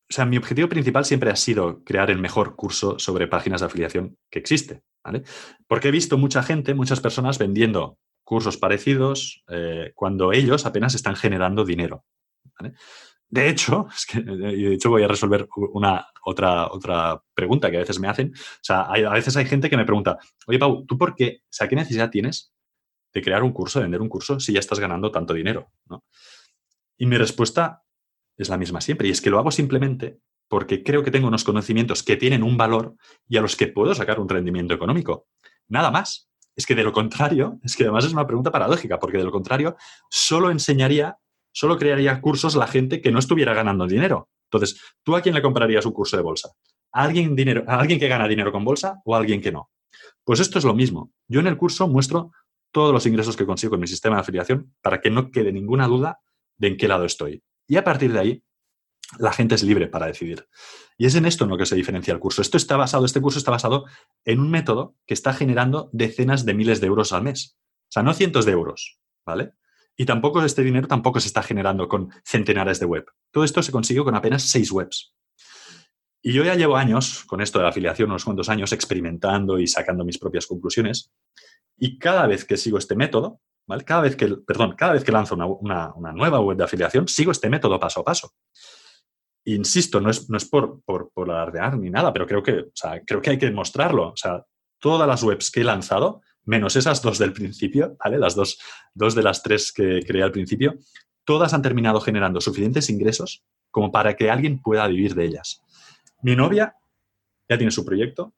o 0.10 0.14
sea, 0.14 0.26
mi 0.26 0.38
objetivo 0.38 0.70
principal 0.70 1.04
siempre 1.04 1.32
ha 1.32 1.36
sido 1.36 1.84
crear 1.84 2.12
el 2.12 2.20
mejor 2.20 2.56
curso 2.56 3.00
sobre 3.00 3.28
páginas 3.28 3.62
de 3.62 3.68
afiliación 3.68 4.18
que 4.30 4.38
existe, 4.38 4.84
¿vale? 5.04 5.24
Porque 5.68 5.88
he 5.88 5.92
visto 5.92 6.18
mucha 6.18 6.44
gente, 6.44 6.76
muchas 6.76 7.00
personas 7.00 7.40
vendiendo 7.40 7.98
cursos 8.24 8.58
parecidos 8.58 9.44
eh, 9.50 9.92
cuando 9.96 10.32
ellos 10.32 10.66
apenas 10.66 10.94
están 10.94 11.16
generando 11.16 11.66
dinero. 11.66 12.06
De 13.28 13.50
hecho, 13.50 13.88
de 14.14 14.74
hecho 14.74 14.92
voy 14.92 15.04
a 15.04 15.08
resolver 15.08 15.48
una 15.74 16.06
otra, 16.24 16.72
otra 16.72 17.24
pregunta 17.34 17.72
que 17.72 17.78
a 17.78 17.82
veces 17.82 18.00
me 18.00 18.08
hacen. 18.08 18.32
O 18.36 18.64
sea, 18.64 18.82
a 18.82 19.14
veces 19.14 19.36
hay 19.38 19.46
gente 19.46 19.72
que 19.72 19.78
me 19.78 19.86
pregunta, 19.86 20.20
oye, 20.46 20.60
Pau, 20.60 20.86
¿tú 20.86 21.00
por 21.00 21.16
qué? 21.16 21.40
O 21.42 21.48
sea, 21.50 21.68
¿qué 21.68 21.76
necesidad 21.76 22.12
tienes 22.12 22.55
de 23.16 23.22
crear 23.22 23.44
un 23.44 23.54
curso, 23.54 23.80
de 23.80 23.86
vender 23.86 24.02
un 24.02 24.10
curso, 24.10 24.42
si 24.42 24.52
ya 24.52 24.60
estás 24.60 24.78
ganando 24.78 25.10
tanto 25.10 25.34
dinero? 25.34 25.72
Y 26.98 27.06
mi 27.06 27.18
respuesta 27.18 27.82
es 28.38 28.50
la 28.50 28.58
misma 28.58 28.82
siempre. 28.82 29.08
Y 29.08 29.12
es 29.12 29.22
que 29.22 29.30
lo 29.30 29.40
hago 29.40 29.52
simplemente 29.52 30.20
porque 30.50 30.84
creo 30.84 31.02
que 31.02 31.12
tengo 31.12 31.30
unos 31.30 31.46
conocimientos 31.46 32.04
que 32.04 32.18
tienen 32.18 32.44
un 32.44 32.58
valor 32.58 32.96
y 33.28 33.38
a 33.38 33.42
los 33.42 33.56
que 33.56 33.68
puedo 33.68 33.96
sacar 33.96 34.20
un 34.20 34.28
rendimiento 34.28 34.74
económico. 34.74 35.28
Nada 35.70 35.90
más. 35.90 36.30
Es 36.58 36.66
que 36.66 36.76
de 36.76 36.86
lo 36.86 36.94
contrario, 36.94 37.60
es 37.64 37.76
que 37.76 37.84
además 37.84 38.06
es 38.06 38.14
una 38.14 38.26
pregunta 38.26 38.50
paradójica, 38.50 38.98
porque 38.98 39.18
de 39.18 39.26
lo 39.26 39.32
contrario, 39.32 39.76
solo 40.10 40.52
enseñaría, 40.52 41.18
solo 41.52 41.78
crearía 41.78 42.22
cursos 42.22 42.56
la 42.56 42.66
gente 42.66 43.02
que 43.02 43.12
no 43.12 43.20
estuviera 43.20 43.54
ganando 43.54 43.88
dinero. 43.88 44.30
Entonces, 44.50 44.80
¿tú 45.04 45.18
a 45.18 45.22
quién 45.22 45.36
le 45.36 45.42
comprarías 45.42 45.86
un 45.86 45.92
curso 45.92 46.16
de 46.16 46.24
bolsa? 46.24 46.52
¿A 46.94 47.04
alguien, 47.04 47.36
dinero, 47.36 47.66
¿A 47.68 47.80
alguien 47.80 48.00
que 48.00 48.08
gana 48.08 48.26
dinero 48.26 48.54
con 48.54 48.64
bolsa 48.64 49.02
o 49.04 49.16
a 49.16 49.18
alguien 49.18 49.42
que 49.42 49.52
no? 49.52 49.70
Pues 50.24 50.40
esto 50.40 50.58
es 50.58 50.66
lo 50.66 50.74
mismo. 50.74 51.12
Yo 51.28 51.40
en 51.40 51.48
el 51.48 51.58
curso 51.58 51.88
muestro 51.88 52.32
todos 52.76 52.92
los 52.92 53.06
ingresos 53.06 53.38
que 53.38 53.46
consigo 53.46 53.76
en 53.76 53.80
mi 53.80 53.88
sistema 53.88 54.18
de 54.18 54.24
afiliación 54.24 54.76
para 54.82 55.00
que 55.00 55.10
no 55.10 55.32
quede 55.32 55.54
ninguna 55.54 55.88
duda 55.88 56.20
de 56.58 56.68
en 56.68 56.76
qué 56.76 56.90
lado 56.90 57.06
estoy. 57.06 57.42
Y 57.70 57.78
a 57.78 57.86
partir 57.86 58.12
de 58.12 58.20
ahí, 58.20 58.44
la 59.18 59.32
gente 59.32 59.56
es 59.56 59.64
libre 59.64 59.88
para 59.88 60.08
decidir. 60.08 60.50
Y 60.98 61.06
es 61.06 61.16
en 61.16 61.26
esto 61.26 61.46
en 61.46 61.52
lo 61.52 61.58
que 61.58 61.66
se 61.66 61.78
diferencia 61.78 62.14
el 62.14 62.20
curso. 62.20 62.42
Esto 62.42 62.58
está 62.58 62.76
basado, 62.76 63.06
este 63.06 63.22
curso 63.22 63.40
está 63.40 63.50
basado 63.50 63.86
en 64.26 64.42
un 64.42 64.52
método 64.52 64.98
que 65.06 65.14
está 65.14 65.32
generando 65.32 65.90
decenas 65.94 66.44
de 66.44 66.54
miles 66.54 66.82
de 66.82 66.88
euros 66.88 67.14
al 67.14 67.24
mes. 67.24 67.58
O 67.84 67.92
sea, 67.92 68.04
no 68.04 68.14
cientos 68.14 68.44
de 68.44 68.52
euros, 68.52 69.00
¿vale? 69.26 69.54
Y 69.96 70.04
tampoco 70.04 70.44
este 70.44 70.62
dinero 70.62 70.90
tampoco 70.90 71.22
se 71.22 71.28
está 71.28 71.44
generando 71.44 71.88
con 71.88 72.10
centenares 72.26 72.82
de 72.82 72.88
web. 72.88 73.06
Todo 73.32 73.46
esto 73.46 73.64
se 73.64 73.72
consigue 73.72 74.04
con 74.04 74.16
apenas 74.16 74.44
seis 74.44 74.70
webs. 74.70 75.16
Y 76.22 76.34
yo 76.34 76.44
ya 76.44 76.56
llevo 76.56 76.76
años 76.76 77.24
con 77.24 77.40
esto 77.40 77.60
de 77.60 77.64
la 77.64 77.70
afiliación, 77.70 78.10
unos 78.10 78.26
cuantos 78.26 78.50
años 78.50 78.74
experimentando 78.74 79.60
y 79.60 79.68
sacando 79.68 80.04
mis 80.04 80.18
propias 80.18 80.46
conclusiones. 80.46 81.14
Y 81.78 81.98
cada 82.00 82.28
vez 82.28 82.46
que 82.46 82.58
sigo 82.58 82.78
este 82.78 82.96
método. 82.96 83.42
Cada 83.86 84.02
vez 84.02 84.16
que, 84.16 84.28
perdón, 84.28 84.76
cada 84.78 84.94
vez 84.94 85.04
que 85.04 85.12
lanzo 85.12 85.36
una, 85.36 85.94
nueva 86.14 86.40
web 86.40 86.56
de 86.56 86.66
afiliación, 86.66 87.08
sigo 87.08 87.32
este 87.32 87.50
método 87.50 87.80
paso 87.80 88.02
a 88.02 88.04
paso 88.04 88.32
insisto, 89.46 90.02
no 90.02 90.10
es, 90.10 90.50
por, 90.50 90.82
alardear 91.16 91.78
ni 91.78 91.90
nada, 91.90 92.12
pero 92.12 92.26
creo 92.26 92.44
que, 92.44 92.66
creo 93.06 93.22
que 93.22 93.30
hay 93.30 93.38
que 93.38 93.52
mostrarlo. 93.52 94.10
O 94.10 94.18
sea, 94.18 94.44
todas 94.80 95.08
las 95.08 95.24
webs 95.24 95.52
que 95.52 95.62
he 95.62 95.64
lanzado, 95.64 96.22
menos 96.44 96.76
esas 96.76 97.02
dos 97.02 97.18
del 97.20 97.32
principio. 97.34 97.96
Las 98.04 98.36
dos, 98.36 98.60
dos 98.94 99.16
de 99.16 99.24
las 99.24 99.44
tres 99.44 99.72
que 99.72 100.02
creé 100.06 100.24
al 100.24 100.32
principio, 100.32 100.76
todas 101.24 101.54
han 101.54 101.62
terminado 101.62 102.02
generando 102.02 102.42
suficientes 102.42 102.90
ingresos 102.90 103.44
como 103.72 103.92
para 103.92 104.16
que 104.16 104.32
alguien 104.32 104.62
pueda 104.62 104.88
vivir 104.88 105.16
de 105.16 105.26
ellas. 105.26 105.62
Mi 106.22 106.36
novia 106.36 106.76
ya 107.48 107.58
tiene 107.58 107.72
su 107.72 107.86
proyecto 107.86 108.34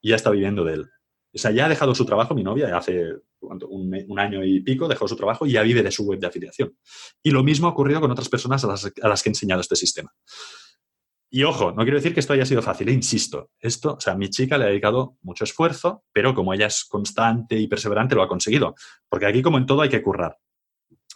y 0.00 0.10
ya 0.10 0.16
está 0.16 0.30
viviendo 0.30 0.64
de 0.64 0.74
él. 0.74 0.90
O 1.36 1.38
sea, 1.38 1.50
ya 1.50 1.66
ha 1.66 1.68
dejado 1.68 1.94
su 1.94 2.06
trabajo, 2.06 2.34
mi 2.34 2.42
novia, 2.42 2.74
hace 2.74 3.12
un, 3.40 4.18
año 4.18 4.42
y 4.42 4.62
pico, 4.62 4.88
dejó 4.88 5.06
su 5.06 5.16
trabajo 5.16 5.44
y 5.44 5.52
ya 5.52 5.62
vive 5.62 5.82
de 5.82 5.90
su 5.90 6.06
web 6.06 6.18
de 6.18 6.28
afiliación. 6.28 6.74
Y 7.22 7.30
lo 7.30 7.44
mismo 7.44 7.66
ha 7.66 7.72
ocurrido 7.72 8.00
con 8.00 8.10
otras 8.10 8.30
personas 8.30 8.64
a 8.64 8.68
las, 8.68 9.22
que 9.22 9.28
he 9.28 9.32
enseñado 9.32 9.60
este 9.60 9.76
sistema. 9.76 10.14
Y 11.28 11.42
ojo, 11.42 11.72
no 11.72 11.82
quiero 11.82 11.98
decir 11.98 12.14
que 12.14 12.20
esto 12.20 12.32
haya 12.32 12.46
sido 12.46 12.62
fácil, 12.62 12.88
eh, 12.88 12.92
insisto, 12.92 13.50
esto, 13.60 13.96
o 13.96 14.00
sea, 14.00 14.14
mi 14.14 14.30
chica 14.30 14.56
le 14.56 14.64
ha 14.64 14.68
dedicado 14.68 15.18
mucho 15.20 15.44
esfuerzo, 15.44 16.04
pero 16.10 16.34
como 16.34 16.54
ella 16.54 16.68
es 16.68 16.86
constante 16.86 17.58
y 17.58 17.68
perseverante, 17.68 18.14
lo 18.14 18.22
ha 18.22 18.28
conseguido. 18.28 18.74
Porque 19.06 19.26
aquí, 19.26 19.42
como 19.42 19.58
en 19.58 19.66
todo, 19.66 19.82
hay 19.82 19.90
que 19.90 20.02
currar. 20.02 20.38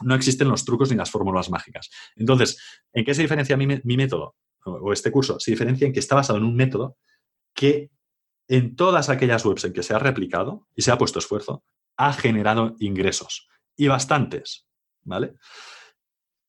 No 0.03 0.15
existen 0.15 0.51
los 0.51 0.67
trucos 0.67 0.91
ni 0.91 0.99
las 0.99 1.11
fórmulas 1.11 1.49
mágicas. 1.49 1.89
Entonces, 2.15 2.61
¿en 2.93 3.07
qué 3.07 3.15
se 3.15 3.23
diferencia 3.23 3.57
mi 3.57 3.97
método 3.97 4.37
o 4.67 4.93
este 4.93 5.11
curso? 5.11 5.41
Se 5.41 5.51
diferencia 5.51 5.87
en 5.87 5.95
que 5.95 6.01
está 6.01 6.15
basado 6.15 6.39
en 6.39 6.45
un 6.45 6.57
método 6.57 6.99
que 7.55 7.91
en 8.51 8.75
todas 8.75 9.09
aquellas 9.09 9.45
webs 9.47 9.65
en 9.65 9.73
que 9.73 9.85
se 9.85 9.95
ha 9.95 10.01
replicado 10.01 10.67
y 10.75 10.83
se 10.83 10.91
ha 10.91 10.99
puesto 10.99 11.21
esfuerzo, 11.21 11.63
ha 11.97 12.13
generado 12.13 12.75
ingresos. 12.81 13.49
Y 13.77 13.87
bastantes, 13.87 14.67
¿vale? 15.05 15.35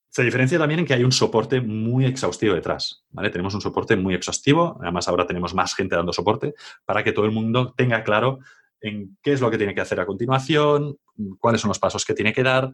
Se 0.09 0.23
diferencia 0.23 0.57
también 0.57 0.79
en 0.79 0.87
que 0.87 0.95
hay 0.95 1.03
un 1.03 1.11
soporte 1.11 1.61
muy 1.61 2.05
exhaustivo 2.05 2.55
detrás, 2.55 3.05
¿vale? 3.11 3.29
Tenemos 3.29 3.53
un 3.53 3.61
soporte 3.61 3.95
muy 3.95 4.15
exhaustivo, 4.15 4.79
además 4.81 5.07
ahora 5.07 5.27
tenemos 5.27 5.53
más 5.53 5.75
gente 5.75 5.95
dando 5.95 6.11
soporte 6.11 6.55
para 6.85 7.03
que 7.03 7.11
todo 7.11 7.25
el 7.25 7.31
mundo 7.31 7.71
tenga 7.77 8.03
claro 8.03 8.39
en 8.81 9.15
qué 9.21 9.33
es 9.33 9.39
lo 9.39 9.51
que 9.51 9.59
tiene 9.59 9.75
que 9.75 9.81
hacer 9.81 9.99
a 9.99 10.07
continuación, 10.07 10.97
cuáles 11.37 11.61
son 11.61 11.69
los 11.69 11.77
pasos 11.77 12.03
que 12.03 12.15
tiene 12.15 12.33
que 12.33 12.41
dar. 12.41 12.73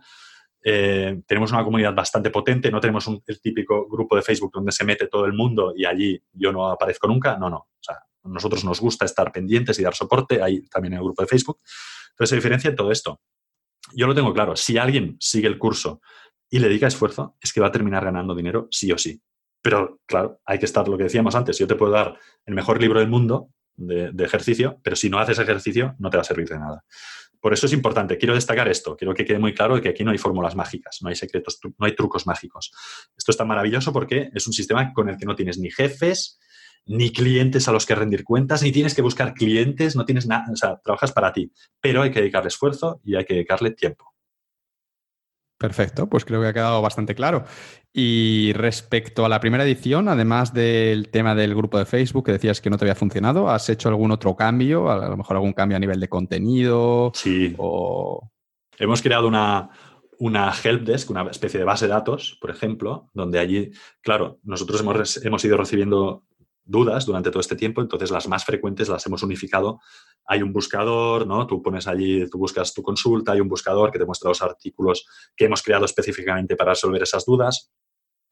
Eh, 0.70 1.22
tenemos 1.26 1.50
una 1.54 1.64
comunidad 1.64 1.96
bastante 1.96 2.30
potente, 2.30 2.70
no 2.70 2.82
tenemos 2.82 3.08
el 3.26 3.40
típico 3.40 3.88
grupo 3.88 4.18
de 4.18 4.22
Facebook 4.22 4.52
donde 4.54 4.74
se 4.74 4.84
mete 4.84 5.08
todo 5.08 5.24
el 5.24 5.32
mundo 5.32 5.72
y 5.74 5.86
allí 5.86 6.22
yo 6.34 6.52
no 6.52 6.68
aparezco 6.68 7.08
nunca, 7.08 7.38
no, 7.38 7.50
no. 7.50 7.56
O 7.58 7.80
sea, 7.80 7.96
nosotros 8.26 8.66
nos 8.66 8.82
gusta 8.82 9.06
estar 9.06 9.32
pendientes 9.32 9.80
y 9.80 9.84
dar 9.84 9.96
soporte, 9.96 10.44
ahí 10.44 10.64
también 10.64 10.96
en 10.96 10.98
el 10.98 11.06
grupo 11.06 11.22
de 11.22 11.30
Facebook. 11.30 11.62
Entonces, 12.10 12.32
se 12.32 12.36
diferencia 12.36 12.70
en 12.70 12.76
todo 12.76 12.92
esto. 12.92 13.22
Yo 13.96 14.08
lo 14.08 14.14
tengo 14.14 14.34
claro, 14.34 14.58
si 14.58 14.78
alguien 14.78 15.16
sigue 15.22 15.48
el 15.48 15.58
curso 15.58 16.02
y 16.50 16.60
le 16.60 16.68
dedica 16.68 16.88
esfuerzo, 16.88 17.38
es 17.40 17.54
que 17.54 17.62
va 17.62 17.68
a 17.68 17.72
terminar 17.72 18.04
ganando 18.04 18.36
dinero 18.36 18.68
sí 18.70 18.92
o 18.92 18.98
sí. 18.98 19.22
Pero, 19.62 20.02
claro, 20.06 20.42
hay 20.46 20.60
que 20.60 20.66
estar 20.66 20.86
lo 20.90 20.98
que 20.98 21.06
decíamos 21.06 21.34
antes. 21.36 21.58
Yo 21.58 21.68
te 21.68 21.76
puedo 21.76 21.94
dar 21.94 22.20
el 22.46 22.54
mejor 22.54 22.82
libro 22.82 23.00
del 23.00 23.08
mundo 23.08 23.52
de 23.78 24.26
ejercicio, 24.26 24.82
pero 24.84 24.98
si 24.98 25.10
no 25.10 25.20
haces 25.20 25.40
ejercicio, 25.40 25.96
no 26.00 26.10
te 26.10 26.18
va 26.18 26.22
a 26.22 26.26
servir 26.26 26.50
de 26.50 26.60
nada. 26.60 26.84
Por 27.40 27.53
eso 27.53 27.66
es 27.66 27.74
importante, 27.74 28.17
quiero 28.17 28.33
destacar 28.33 28.67
esto, 28.67 28.95
quiero 28.95 29.14
que 29.14 29.25
quede 29.25 29.40
muy 29.40 29.53
claro 29.53 29.80
que 29.82 29.90
aquí 29.90 30.03
no 30.03 30.11
hay 30.11 30.17
fórmulas 30.17 30.56
mágicas, 30.56 30.99
no 31.01 31.09
hay 31.09 31.16
secretos, 31.16 31.59
no 31.64 31.85
hay 31.85 31.95
trucos 31.95 32.25
mágicos. 32.25 32.72
Esto 33.17 33.32
está 33.32 33.45
maravilloso 33.45 33.93
porque 33.93 34.30
es 34.33 34.48
un 34.48 34.53
sistema 34.53 34.93
con 34.93 35.09
el 35.09 35.17
que 35.17 35.25
no 35.25 35.35
tienes 35.35 35.57
ni 35.57 35.69
jefes, 35.69 36.40
ni 36.85 37.11
clientes 37.11 37.67
a 37.67 37.72
los 37.72 37.85
que 37.85 37.95
rendir 37.95 38.24
cuentas, 38.24 38.64
ni 38.64 38.72
tienes 38.72 38.95
que 38.95 39.01
buscar 39.01 39.33
clientes, 39.33 39.95
no 39.95 40.06
tienes 40.06 40.25
nada, 40.25 40.45
o 40.51 40.56
sea, 40.56 40.77
trabajas 40.83 41.11
para 41.11 41.33
ti, 41.33 41.51
pero 41.82 42.01
hay 42.01 42.11
que 42.11 42.19
dedicarle 42.19 42.48
esfuerzo 42.48 43.01
y 43.03 43.16
hay 43.16 43.25
que 43.25 43.35
dedicarle 43.35 43.72
tiempo. 43.72 44.17
Perfecto, 45.58 46.08
pues 46.08 46.24
creo 46.24 46.42
que 46.42 46.48
ha 46.48 46.53
quedado 46.53 46.82
bastante 46.82 47.16
claro. 47.16 47.45
Y 47.92 48.53
respecto 48.53 49.26
a 49.26 49.30
la 49.30 49.40
primera 49.40 49.64
edición, 49.64 50.08
además 50.08 50.53
del 50.53 51.10
tema 51.10 51.34
del 51.34 51.56
grupo 51.56 51.80
de 51.80 51.86
Facebook 51.86 52.26
que 52.26 52.34
decías 52.34 52.61
que 52.61 52.69
no 52.69 52.77
te 52.77 52.86
había 52.86 52.94
funcionado, 52.94 53.50
¿has 53.50 53.68
hecho 53.69 53.90
algún 53.90 54.11
otro 54.11 54.36
cambio? 54.36 54.92
A 54.92 55.10
lo 55.10 55.18
mejor 55.18 55.38
algún 55.38 55.53
cambio 55.53 55.77
a 55.77 55.80
nivel 55.80 56.00
de 56.00 56.08
contenido. 56.08 57.11
Sí. 57.16 57.56
O... 57.58 58.30
Hemos 58.77 59.02
creado 59.02 59.27
una, 59.27 59.72
una 60.19 60.52
helpdesk, 60.52 61.10
una 61.10 61.24
especie 61.24 61.60
de 61.60 61.66
base 61.66 61.86
de 61.86 61.94
datos, 61.94 62.38
por 62.40 62.52
ejemplo, 62.52 63.10
donde 63.14 63.40
allí, 63.40 63.72
claro, 64.02 64.40
nosotros 64.44 64.82
hemos, 64.82 65.26
hemos 65.26 65.44
ido 65.44 65.58
recibiendo 65.58 66.24
dudas 66.68 67.06
durante 67.06 67.32
todo 67.32 67.40
este 67.40 67.56
tiempo, 67.56 67.82
entonces 67.82 68.12
las 68.12 68.28
más 68.28 68.46
frecuentes 68.46 68.90
las 68.90 69.06
hemos 69.06 69.24
unificado. 69.24 69.80
Hay 70.26 70.42
un 70.42 70.52
buscador, 70.54 71.26
¿no? 71.26 71.48
Tú 71.48 71.62
pones 71.62 71.88
allí, 71.88 72.30
tú 72.30 72.38
buscas 72.38 72.74
tu 72.74 72.84
consulta, 72.84 73.32
hay 73.32 73.40
un 73.40 73.48
buscador 73.48 73.92
que 73.92 74.00
te 74.00 74.06
muestra 74.06 74.30
los 74.30 74.42
artículos 74.42 75.08
que 75.36 75.46
hemos 75.46 75.64
creado 75.64 75.86
específicamente 75.86 76.56
para 76.56 76.72
resolver 76.72 77.02
esas 77.02 77.26
dudas. 77.26 77.72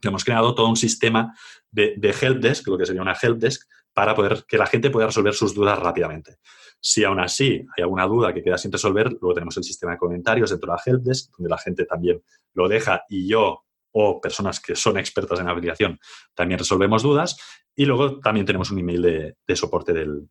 Hemos 0.01 0.23
creado 0.23 0.53
todo 0.53 0.67
un 0.67 0.75
sistema 0.75 1.33
de, 1.71 1.95
de 1.97 2.09
helpdesk, 2.09 2.67
lo 2.67 2.77
que 2.77 2.85
sería 2.85 3.01
una 3.01 3.15
helpdesk, 3.19 3.67
para 3.93 4.13
poder 4.13 4.43
que 4.47 4.57
la 4.57 4.67
gente 4.67 4.89
pueda 4.89 5.07
resolver 5.07 5.33
sus 5.33 5.55
dudas 5.55 5.79
rápidamente. 5.79 6.37
Si 6.81 7.03
aún 7.03 7.19
así 7.19 7.65
hay 7.75 7.81
alguna 7.81 8.05
duda 8.05 8.33
que 8.33 8.43
queda 8.43 8.57
sin 8.57 8.71
resolver, 8.71 9.09
luego 9.09 9.33
tenemos 9.33 9.55
el 9.57 9.63
sistema 9.63 9.93
de 9.93 9.97
comentarios 9.97 10.49
dentro 10.49 10.71
de 10.71 10.75
la 10.75 10.81
helpdesk, 10.85 11.31
donde 11.37 11.49
la 11.49 11.57
gente 11.57 11.85
también 11.85 12.21
lo 12.53 12.67
deja 12.67 13.03
y 13.09 13.27
yo 13.27 13.64
o 13.97 14.19
personas 14.19 14.59
que 14.59 14.75
son 14.75 14.97
expertas 14.97 15.39
en 15.39 15.47
aplicación 15.47 15.99
también 16.33 16.59
resolvemos 16.59 17.01
dudas. 17.01 17.37
Y 17.73 17.85
luego 17.85 18.19
también 18.19 18.45
tenemos 18.45 18.69
un 18.71 18.79
email 18.79 19.35
de, 19.47 19.55
soporte 19.55 19.93
del, 19.93 20.27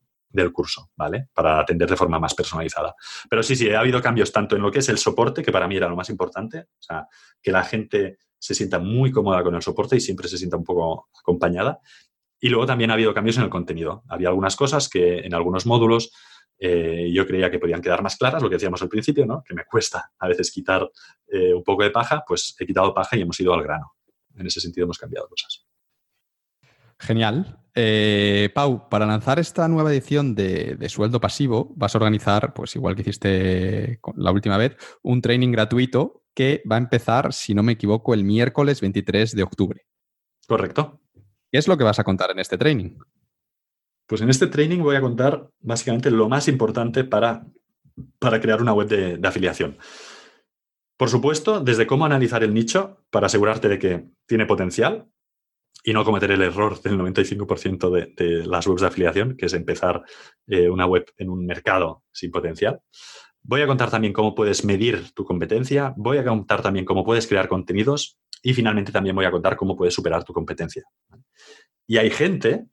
curso, 0.52 0.90
¿vale? 0.96 1.28
Para 1.32 1.60
atender 1.60 1.88
de 1.88 1.96
forma 1.96 2.18
más 2.18 2.34
personalizada. 2.34 2.94
Pero 3.30 3.42
sí, 3.42 3.56
sí, 3.56 3.70
ha 3.70 3.80
habido 3.80 4.02
cambios 4.02 4.32
tanto 4.32 4.56
en 4.56 4.62
lo 4.62 4.70
que 4.70 4.80
es 4.80 4.88
el 4.90 4.98
soporte, 4.98 5.42
que 5.42 5.52
para 5.52 5.66
mí 5.66 5.76
era 5.76 5.88
lo 5.88 5.96
más 5.96 6.10
importante, 6.10 6.58
o 6.58 6.82
sea, 6.82 7.06
que 7.40 7.52
la 7.52 7.62
gente 7.62 8.18
se 8.38 8.54
sienta 8.54 8.78
muy 8.78 9.10
cómoda 9.10 9.42
con 9.42 9.54
el 9.54 9.62
soporte 9.62 9.96
y 9.96 10.00
siempre 10.00 10.28
se 10.28 10.36
sienta 10.36 10.58
un 10.58 10.64
poco 10.64 11.08
acompañada. 11.18 11.80
Y 12.40 12.50
luego 12.50 12.66
también 12.66 12.90
ha 12.90 12.94
habido 12.94 13.14
cambios 13.14 13.38
en 13.38 13.44
el 13.44 13.50
contenido. 13.50 14.02
Había 14.08 14.28
algunas 14.28 14.56
cosas 14.56 14.90
que 14.90 15.20
en 15.20 15.32
algunos 15.32 15.64
módulos 15.64 16.12
eh, 16.58 17.10
yo 17.12 17.26
creía 17.26 17.50
que 17.50 17.58
podían 17.58 17.82
quedar 17.82 18.02
más 18.02 18.16
claras, 18.16 18.42
lo 18.42 18.48
que 18.48 18.56
decíamos 18.56 18.80
al 18.82 18.88
principio, 18.88 19.26
¿no? 19.26 19.42
que 19.42 19.54
me 19.54 19.64
cuesta 19.64 20.12
a 20.18 20.28
veces 20.28 20.50
quitar 20.50 20.88
eh, 21.28 21.52
un 21.52 21.64
poco 21.64 21.82
de 21.82 21.90
paja, 21.90 22.24
pues 22.26 22.56
he 22.58 22.66
quitado 22.66 22.94
paja 22.94 23.16
y 23.16 23.22
hemos 23.22 23.38
ido 23.40 23.52
al 23.52 23.62
grano. 23.62 23.94
En 24.36 24.46
ese 24.46 24.60
sentido 24.60 24.84
hemos 24.84 24.98
cambiado 24.98 25.28
cosas. 25.28 25.66
Genial. 26.98 27.60
Eh, 27.74 28.50
Pau, 28.54 28.88
para 28.88 29.04
lanzar 29.04 29.38
esta 29.38 29.66
nueva 29.68 29.92
edición 29.92 30.34
de, 30.34 30.78
sueldo 30.88 31.20
pasivo, 31.20 31.72
vas 31.76 31.94
a 31.94 31.98
organizar, 31.98 32.54
pues 32.54 32.74
igual 32.76 32.94
que 32.94 33.02
hiciste 33.02 34.00
la 34.16 34.30
última 34.30 34.56
vez, 34.56 34.76
un 35.02 35.20
training 35.20 35.50
gratuito 35.50 36.22
que 36.34 36.62
va 36.70 36.76
a 36.76 36.78
empezar, 36.78 37.32
si 37.32 37.54
no 37.54 37.62
me 37.62 37.72
equivoco, 37.72 38.14
el 38.14 38.24
miércoles 38.24 38.80
23 38.80 39.34
de 39.34 39.42
octubre. 39.42 39.86
Correcto. 40.46 41.00
¿Qué 41.50 41.58
es 41.58 41.68
lo 41.68 41.76
que 41.76 41.84
vas 41.84 41.98
a 41.98 42.04
contar 42.04 42.30
en 42.30 42.38
este 42.38 42.58
training? 42.58 42.96
Pues 44.06 44.20
en 44.20 44.28
este 44.28 44.46
training 44.46 44.80
voy 44.80 44.96
a 44.96 45.00
contar 45.00 45.48
básicamente 45.60 46.10
lo 46.10 46.28
más 46.28 46.48
importante 46.48 47.04
para, 47.04 47.46
para 48.18 48.40
crear 48.40 48.60
una 48.60 48.74
web 48.74 48.88
de, 48.88 49.26
afiliación. 49.26 49.78
Por 50.96 51.08
supuesto, 51.08 51.60
desde 51.60 51.86
cómo 51.86 52.04
analizar 52.04 52.44
el 52.44 52.54
nicho 52.54 53.04
para 53.10 53.26
asegurarte 53.26 53.68
de 53.68 53.78
que 53.78 54.08
tiene 54.26 54.46
potencial 54.46 55.08
y 55.82 55.92
no 55.92 56.04
cometer 56.04 56.30
el 56.30 56.42
error 56.42 56.80
del 56.82 56.98
95% 56.98 57.90
de, 57.90 58.46
las 58.46 58.66
webs 58.66 58.82
de 58.82 58.86
afiliación, 58.86 59.36
que 59.36 59.46
es 59.46 59.54
empezar 59.54 60.02
eh, 60.46 60.68
una 60.68 60.86
web 60.86 61.06
en 61.16 61.30
un 61.30 61.44
mercado 61.44 62.04
sin 62.12 62.30
potencial. 62.30 62.80
Voy 63.42 63.60
a 63.60 63.66
contar 63.66 63.90
también 63.90 64.12
cómo 64.12 64.34
puedes 64.34 64.64
medir 64.64 65.12
tu 65.12 65.24
competencia, 65.24 65.92
voy 65.96 66.18
a 66.18 66.24
contar 66.24 66.62
también 66.62 66.84
cómo 66.84 67.04
puedes 67.04 67.26
crear 67.26 67.48
contenidos 67.48 68.18
y 68.42 68.54
finalmente 68.54 68.92
también 68.92 69.16
voy 69.16 69.26
a 69.26 69.30
contar 69.30 69.56
cómo 69.56 69.76
puedes 69.76 69.92
superar 69.92 70.24
tu 70.24 70.32
competencia. 70.32 70.84
Y 71.86 71.98
hay 71.98 72.10
gente 72.10 72.66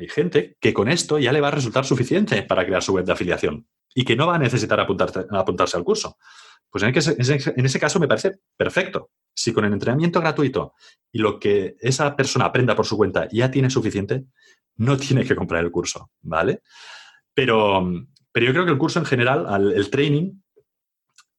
hay 0.00 0.08
gente 0.08 0.56
que 0.60 0.72
con 0.72 0.88
esto 0.88 1.18
ya 1.18 1.32
le 1.32 1.40
va 1.40 1.48
a 1.48 1.52
resultar 1.52 1.84
suficiente 1.84 2.42
para 2.42 2.64
crear 2.64 2.82
su 2.82 2.92
web 2.92 3.04
de 3.04 3.12
afiliación 3.12 3.66
y 3.94 4.04
que 4.04 4.16
no 4.16 4.26
va 4.26 4.36
a 4.36 4.38
necesitar 4.38 4.80
apuntarse 4.80 5.76
al 5.76 5.84
curso. 5.84 6.16
Pues 6.70 6.84
en 6.84 7.64
ese, 7.66 7.80
caso 7.80 7.98
me 7.98 8.06
parece 8.06 8.38
perfecto. 8.56 9.10
Si 9.34 9.52
con 9.52 9.64
el 9.64 9.72
entrenamiento 9.72 10.20
gratuito 10.20 10.74
y 11.10 11.18
lo 11.18 11.38
que 11.40 11.76
esa 11.80 12.14
persona 12.14 12.46
aprenda 12.46 12.76
por 12.76 12.86
su 12.86 12.96
cuenta 12.96 13.28
ya 13.30 13.50
tiene 13.50 13.70
suficiente, 13.70 14.24
no 14.76 14.96
tiene 14.96 15.24
que 15.24 15.34
comprar 15.34 15.64
el 15.64 15.70
curso, 15.70 16.10
¿vale? 16.22 16.62
Pero, 17.34 17.90
Pero 18.32 18.46
yo 18.46 18.52
creo 18.52 18.64
que 18.64 18.72
el 18.72 18.78
curso 18.78 19.00
en 19.00 19.04
general, 19.04 19.72
el 19.74 19.90
training, 19.90 20.40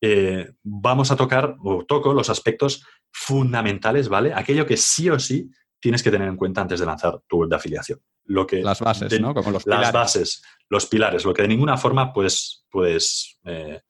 eh, 0.02 0.52
vamos 0.64 1.12
a 1.12 1.16
tocar 1.16 1.56
o 1.60 1.86
toco 1.86 2.14
los 2.14 2.30
aspectos 2.30 2.86
fundamentales, 3.12 4.10
¿vale? 4.10 4.34
Aquello 4.34 4.66
que 4.66 4.76
sí 4.76 5.10
o 5.10 5.20
sí 5.20 5.50
tienes 5.80 6.04
que 6.04 6.12
tener 6.12 6.28
en 6.28 6.38
cuenta 6.38 6.62
antes 6.62 6.80
de 6.80 6.86
lanzar 6.86 7.22
tu 7.28 7.38
web 7.38 7.50
de 7.50 7.56
afiliación. 7.56 8.00
Lo 8.32 8.48
que 8.48 8.62
las 8.62 8.80
bases, 8.80 9.20
¿no? 9.20 9.34
Como 9.34 9.52
los 9.52 9.66
las 9.66 9.92
bases, 9.92 10.42
los 10.70 10.86
pilares, 10.86 11.26
lo 11.26 11.34
que 11.34 11.42
de 11.42 11.50
ninguna 11.50 11.76
forma 11.76 12.14
puedes, 12.14 12.66
puedes 12.70 13.38
eh, 13.44 13.82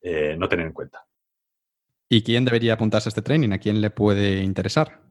eh, 0.00 0.36
no 0.38 0.48
tener 0.48 0.66
en 0.66 0.72
cuenta. 0.72 1.04
¿Y 2.08 2.22
quién 2.22 2.44
debería 2.44 2.74
apuntarse 2.74 3.08
a 3.08 3.10
este 3.10 3.22
training? 3.22 3.50
¿A 3.50 3.58
quién 3.58 3.80
le 3.80 3.90
puede 3.90 4.40
interesar? 4.42 5.02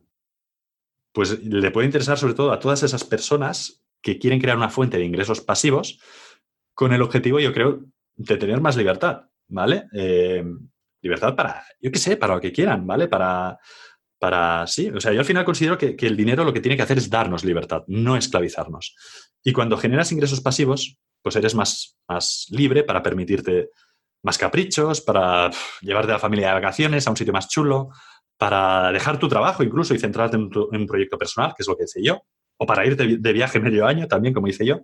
Pues 1.11 1.43
le 1.43 1.71
puede 1.71 1.87
interesar 1.87 2.17
sobre 2.17 2.33
todo 2.33 2.53
a 2.53 2.59
todas 2.59 2.81
esas 2.83 3.03
personas 3.03 3.83
que 4.01 4.17
quieren 4.17 4.39
crear 4.39 4.55
una 4.55 4.69
fuente 4.69 4.97
de 4.97 5.03
ingresos 5.03 5.41
pasivos 5.41 5.99
con 6.73 6.93
el 6.93 7.01
objetivo, 7.01 7.41
yo 7.41 7.51
creo, 7.51 7.81
de 8.15 8.37
tener 8.37 8.61
más 8.61 8.77
libertad, 8.77 9.23
¿vale? 9.49 9.87
Eh, 9.93 10.45
libertad 11.01 11.35
para, 11.35 11.65
yo 11.81 11.91
qué 11.91 11.99
sé, 11.99 12.15
para 12.15 12.35
lo 12.35 12.41
que 12.41 12.53
quieran, 12.53 12.87
¿vale? 12.87 13.09
Para, 13.09 13.59
para, 14.21 14.67
sí, 14.67 14.87
o 14.87 15.01
sea, 15.01 15.11
yo 15.13 15.21
al 15.21 15.25
final 15.25 15.43
considero 15.43 15.79
que, 15.79 15.95
el 15.99 16.15
dinero 16.15 16.43
lo 16.43 16.53
que 16.53 16.61
tiene 16.61 16.77
que 16.77 16.83
hacer 16.83 16.99
es 16.99 17.09
darnos 17.09 17.43
libertad, 17.43 17.83
no 17.87 18.15
esclavizarnos. 18.15 18.95
Y 19.43 19.51
cuando 19.51 19.77
generas 19.77 20.11
ingresos 20.11 20.41
pasivos, 20.41 20.99
pues 21.23 21.35
eres 21.37 21.55
más, 21.55 21.97
más 22.07 22.45
libre 22.51 22.83
para 22.83 23.01
permitirte 23.01 23.71
más 24.23 24.37
caprichos, 24.37 25.01
para 25.01 25.49
llevarte 25.81 26.11
a 26.11 26.15
la 26.15 26.19
familia 26.19 26.49
de 26.49 26.53
vacaciones 26.53 27.07
a 27.07 27.09
un 27.09 27.17
sitio 27.17 27.33
más 27.33 27.49
chulo, 27.49 27.89
para 28.37 28.91
dejar 28.91 29.17
tu 29.17 29.27
trabajo 29.27 29.63
incluso 29.63 29.95
y 29.95 29.99
centrarte 29.99 30.37
en, 30.37 30.51
un 30.53 30.85
proyecto 30.85 31.17
personal, 31.17 31.55
que 31.57 31.63
es 31.63 31.67
lo 31.67 31.75
que 31.75 31.85
hice 31.85 32.03
yo, 32.03 32.21
o 32.57 32.65
para 32.67 32.85
irte 32.85 33.17
de 33.17 33.33
viaje 33.33 33.59
medio 33.59 33.87
año 33.87 34.07
también, 34.07 34.35
como 34.35 34.47
hice 34.47 34.67
yo, 34.67 34.81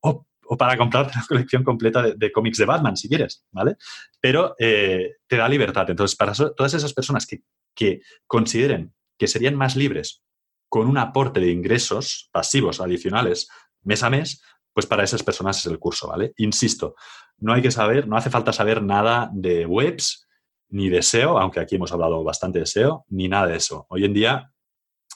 o, 0.00 0.26
para 0.58 0.76
comprarte 0.76 1.12
una 1.14 1.26
colección 1.28 1.62
completa 1.62 2.02
de, 2.02 2.32
cómics 2.32 2.58
de 2.58 2.64
Batman, 2.64 2.96
si 2.96 3.08
quieres, 3.08 3.46
¿vale? 3.52 3.76
Pero 4.20 4.56
eh, 4.58 5.12
te 5.28 5.36
da 5.36 5.48
libertad. 5.48 5.88
Entonces, 5.88 6.16
para 6.16 6.32
todas 6.34 6.74
esas 6.74 6.92
personas 6.92 7.24
que, 7.24 7.44
que 7.80 8.02
consideren 8.26 8.92
que 9.16 9.26
serían 9.26 9.56
más 9.56 9.74
libres 9.74 10.22
con 10.68 10.86
un 10.86 10.98
aporte 10.98 11.40
de 11.40 11.50
ingresos 11.50 12.28
pasivos 12.30 12.78
adicionales 12.78 13.48
mes 13.82 14.02
a 14.02 14.10
mes, 14.10 14.42
pues 14.74 14.84
para 14.84 15.02
esas 15.02 15.22
personas 15.22 15.58
es 15.58 15.66
el 15.66 15.78
curso, 15.78 16.08
¿vale? 16.08 16.34
Insisto, 16.36 16.94
no 17.38 17.54
hay 17.54 17.62
que 17.62 17.70
saber, 17.70 18.06
no 18.06 18.18
hace 18.18 18.28
falta 18.28 18.52
saber 18.52 18.82
nada 18.82 19.30
de 19.32 19.64
webs 19.64 20.28
ni 20.68 20.90
de 20.90 21.02
SEO, 21.02 21.38
aunque 21.38 21.58
aquí 21.58 21.76
hemos 21.76 21.90
hablado 21.90 22.22
bastante 22.22 22.58
de 22.58 22.66
SEO, 22.66 23.06
ni 23.08 23.28
nada 23.28 23.46
de 23.46 23.56
eso. 23.56 23.86
Hoy 23.88 24.04
en 24.04 24.12
día 24.12 24.52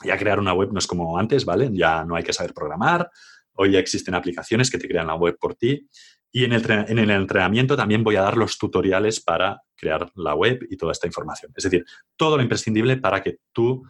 ya 0.03 0.17
crear 0.17 0.41
una 0.41 0.55
web 0.55 0.73
no 0.73 0.79
es 0.79 0.87
como 0.87 1.19
antes, 1.19 1.45
¿vale? 1.45 1.69
Ya 1.71 2.03
no 2.07 2.17
hay 2.17 2.25
que 2.25 2.33
saber 2.33 2.55
programar, 2.55 3.11
hoy 3.53 3.73
ya 3.73 3.79
existen 3.79 4.15
aplicaciones 4.15 4.71
que 4.71 4.79
te 4.79 4.89
crean 4.89 5.07
la 5.07 5.17
web 5.17 5.37
por 5.39 5.55
ti 5.55 5.87
y 6.37 6.45
en 6.45 6.53
el, 6.53 6.69
en 6.69 6.99
el 6.99 7.11
entrenamiento 7.11 7.77
también 7.77 8.03
voy 8.03 8.17
a 8.17 8.23
dar 8.23 8.37
los 8.37 8.59
tutoriales 8.59 9.21
para 9.21 9.63
crear 9.77 10.11
la 10.17 10.35
web 10.35 10.67
y 10.69 10.77
toda 10.77 10.91
esta 10.91 11.07
información. 11.07 11.53
Es 11.57 11.63
decir, 11.63 11.85
todo 12.17 12.37
lo 12.37 12.43
imprescindible 12.43 12.97
para 12.97 13.23
que 13.23 13.39
tú 13.53 13.85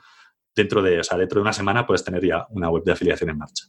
dentro 0.55 0.83
de, 0.83 0.97
dentro 0.97 1.37
de 1.37 1.41
una 1.41 1.55
semana 1.55 1.87
puedas 1.87 2.05
tener 2.05 2.23
ya 2.23 2.47
una 2.51 2.69
web 2.69 2.85
de 2.85 2.93
afiliación 2.93 3.31
en 3.31 3.39
marcha. 3.39 3.65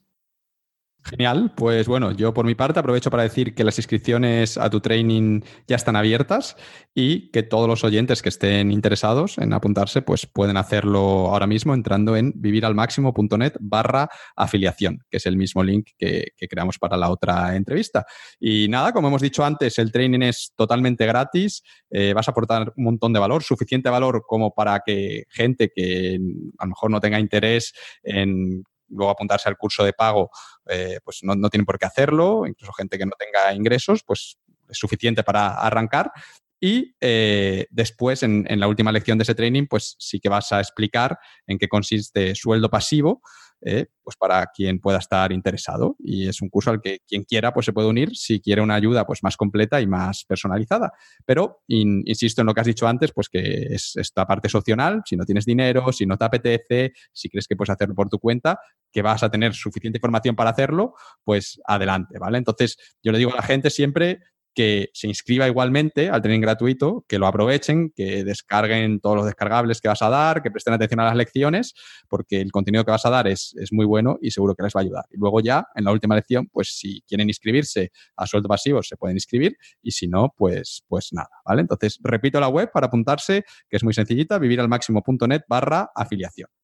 Genial, 1.07 1.53
pues 1.55 1.87
bueno, 1.87 2.13
yo 2.13 2.33
por 2.33 2.47
mi 2.47 2.55
parte 2.55 2.79
aprovecho 2.79 3.11
para 3.11 3.21
decir 3.21 3.53
que 3.53 3.63
las 3.63 3.77
inscripciones 3.77 4.57
a 4.57 4.71
tu 4.71 4.79
training 4.79 5.41
ya 5.67 5.75
están 5.75 5.95
abiertas 5.95 6.57
y 6.95 7.29
que 7.29 7.43
todos 7.43 7.67
los 7.67 7.83
oyentes 7.83 8.23
que 8.23 8.29
estén 8.29 8.71
interesados 8.71 9.37
en 9.37 9.53
apuntarse, 9.53 10.01
pues 10.01 10.25
pueden 10.25 10.57
hacerlo 10.57 11.27
ahora 11.27 11.45
mismo 11.45 11.75
entrando 11.75 12.15
en 12.15 12.33
viviralmáximo.net 12.35 13.53
barra 13.59 14.09
afiliación, 14.35 15.03
que 15.07 15.17
es 15.17 15.27
el 15.27 15.37
mismo 15.37 15.63
link 15.63 15.89
que, 15.95 16.29
creamos 16.49 16.79
para 16.79 16.97
la 16.97 17.11
otra 17.11 17.55
entrevista. 17.55 18.07
Y 18.39 18.67
nada, 18.67 18.91
como 18.91 19.09
hemos 19.09 19.21
dicho 19.21 19.45
antes, 19.45 19.77
el 19.77 19.91
training 19.91 20.21
es 20.21 20.53
totalmente 20.55 21.05
gratis, 21.05 21.61
eh, 21.91 22.13
vas 22.15 22.27
a 22.27 22.31
aportar 22.31 22.73
un 22.77 22.83
montón 22.83 23.13
de 23.13 23.19
valor, 23.19 23.43
suficiente 23.43 23.91
valor 23.91 24.23
como 24.25 24.55
para 24.55 24.81
que 24.83 25.25
gente 25.29 25.69
que 25.69 26.17
a 26.57 26.65
lo 26.65 26.69
mejor 26.69 26.89
no 26.89 26.99
tenga 26.99 27.19
interés 27.19 27.73
en 28.01 28.63
luego 28.89 29.11
apuntarse 29.11 29.49
al 29.49 29.57
curso 29.57 29.83
de 29.83 29.93
pago, 29.93 30.29
eh, 30.67 30.99
pues 31.03 31.19
no, 31.23 31.35
no 31.35 31.49
tienen 31.49 31.65
por 31.65 31.77
qué 31.77 31.85
hacerlo, 31.85 32.45
incluso 32.47 32.73
gente 32.73 32.97
que 32.97 33.05
no 33.05 33.13
tenga 33.17 33.53
ingresos, 33.53 34.03
pues 34.05 34.37
es 34.69 34.77
suficiente 34.77 35.23
para 35.23 35.55
arrancar. 35.55 36.11
Y 36.59 36.95
eh, 37.01 37.67
después, 37.69 38.23
en, 38.23 38.45
en, 38.49 38.59
la 38.59 38.67
última 38.67 38.91
lección 38.91 39.17
de 39.17 39.23
ese 39.23 39.35
training, 39.35 39.67
pues 39.67 39.95
sí 39.99 40.19
que 40.19 40.29
vas 40.29 40.51
a 40.51 40.59
explicar 40.59 41.19
en 41.45 41.57
qué 41.57 41.67
consiste 41.67 42.33
sueldo 42.33 42.69
pasivo, 42.69 43.21
eh, 43.61 43.87
pues 44.03 44.15
para 44.17 44.45
quien 44.47 44.79
pueda 44.79 44.99
estar 44.99 45.31
interesado. 45.31 45.95
Y 45.99 46.27
es 46.27 46.41
un 46.41 46.49
curso 46.49 46.71
al 46.71 46.81
que 46.81 46.99
quien 47.07 47.23
quiera 47.23 47.53
pues 47.53 47.65
se 47.65 47.73
puede 47.73 47.87
unir 47.87 48.15
si 48.15 48.39
quiere 48.39 48.61
una 48.61 48.75
ayuda 48.75 49.05
pues 49.05 49.23
más 49.23 49.37
completa 49.37 49.81
y 49.81 49.87
más 49.87 50.25
personalizada. 50.25 50.91
Pero 51.25 51.61
insisto 51.67 52.41
en 52.41 52.47
lo 52.47 52.53
que 52.53 52.61
has 52.61 52.67
dicho 52.67 52.87
antes, 52.87 53.11
pues 53.11 53.29
que 53.29 53.67
es 53.69 53.95
esta 53.95 54.25
parte 54.25 54.49
opcional, 54.55 55.01
si 55.05 55.15
no 55.15 55.25
tienes 55.25 55.45
dinero, 55.45 55.91
si 55.91 56.05
no 56.05 56.17
te 56.17 56.25
apetece, 56.25 56.93
si 57.11 57.29
crees 57.29 57.47
que 57.47 57.55
puedes 57.55 57.69
hacerlo 57.69 57.95
por 57.95 58.09
tu 58.09 58.19
cuenta, 58.19 58.59
que 58.91 59.01
vas 59.01 59.23
a 59.23 59.29
tener 59.29 59.53
suficiente 59.53 59.97
información 59.97 60.35
para 60.35 60.51
hacerlo, 60.51 60.93
pues 61.23 61.59
adelante, 61.65 62.19
¿vale? 62.19 62.37
Entonces, 62.37 62.77
yo 63.03 63.11
le 63.11 63.17
digo 63.17 63.33
a 63.33 63.35
la 63.35 63.41
gente 63.41 63.69
siempre, 63.69 64.19
que 64.55 64.89
se 64.93 65.07
inscriba 65.07 65.47
igualmente 65.47 66.09
al 66.09 66.21
training 66.21 66.41
gratuito, 66.41 67.05
que 67.07 67.19
lo 67.19 67.27
aprovechen, 67.27 67.91
que 67.95 68.23
descarguen 68.23 68.99
todos 69.01 69.17
los 69.17 69.25
descargables 69.25 69.81
que 69.81 69.89
vas 69.89 70.01
a 70.01 70.09
dar, 70.09 70.41
que 70.41 70.49
presten 70.49 70.73
atención 70.73 71.01
a 71.01 71.05
las 71.05 71.15
lecciones, 71.15 71.73
porque 72.07 72.41
el 72.41 72.51
contenido 72.51 72.85
que 72.85 72.91
vas 72.91 73.05
a 73.05 73.09
dar 73.09 73.27
es, 73.27 73.53
muy 73.71 73.85
bueno 73.85 74.17
y 74.21 74.31
seguro 74.31 74.55
que 74.55 74.63
les 74.63 74.73
va 74.73 74.79
a 74.79 74.83
ayudar. 74.83 75.05
Y 75.11 75.17
luego 75.17 75.41
ya, 75.41 75.67
en 75.75 75.83
la 75.83 75.91
última 75.91 76.15
lección, 76.15 76.47
pues 76.51 76.69
si 76.77 77.01
quieren 77.01 77.27
inscribirse 77.27 77.91
a 78.15 78.25
sueldo 78.25 78.47
pasivo, 78.47 78.81
se 78.81 78.95
pueden 78.95 79.17
inscribir 79.17 79.57
y 79.81 79.91
si 79.91 80.07
no, 80.07 80.33
pues, 80.37 80.83
pues 80.87 81.09
nada, 81.11 81.29
¿vale? 81.45 81.61
Entonces, 81.61 81.99
repito 82.01 82.39
la 82.39 82.47
web 82.47 82.71
para 82.73 82.87
apuntarse, 82.87 83.43
que 83.69 83.77
es 83.77 83.83
muy 83.83 83.93
sencillita, 83.93 84.39
viviralmáximo.net 84.39 85.41
barra 85.49 85.89
afiliación. 85.93 86.54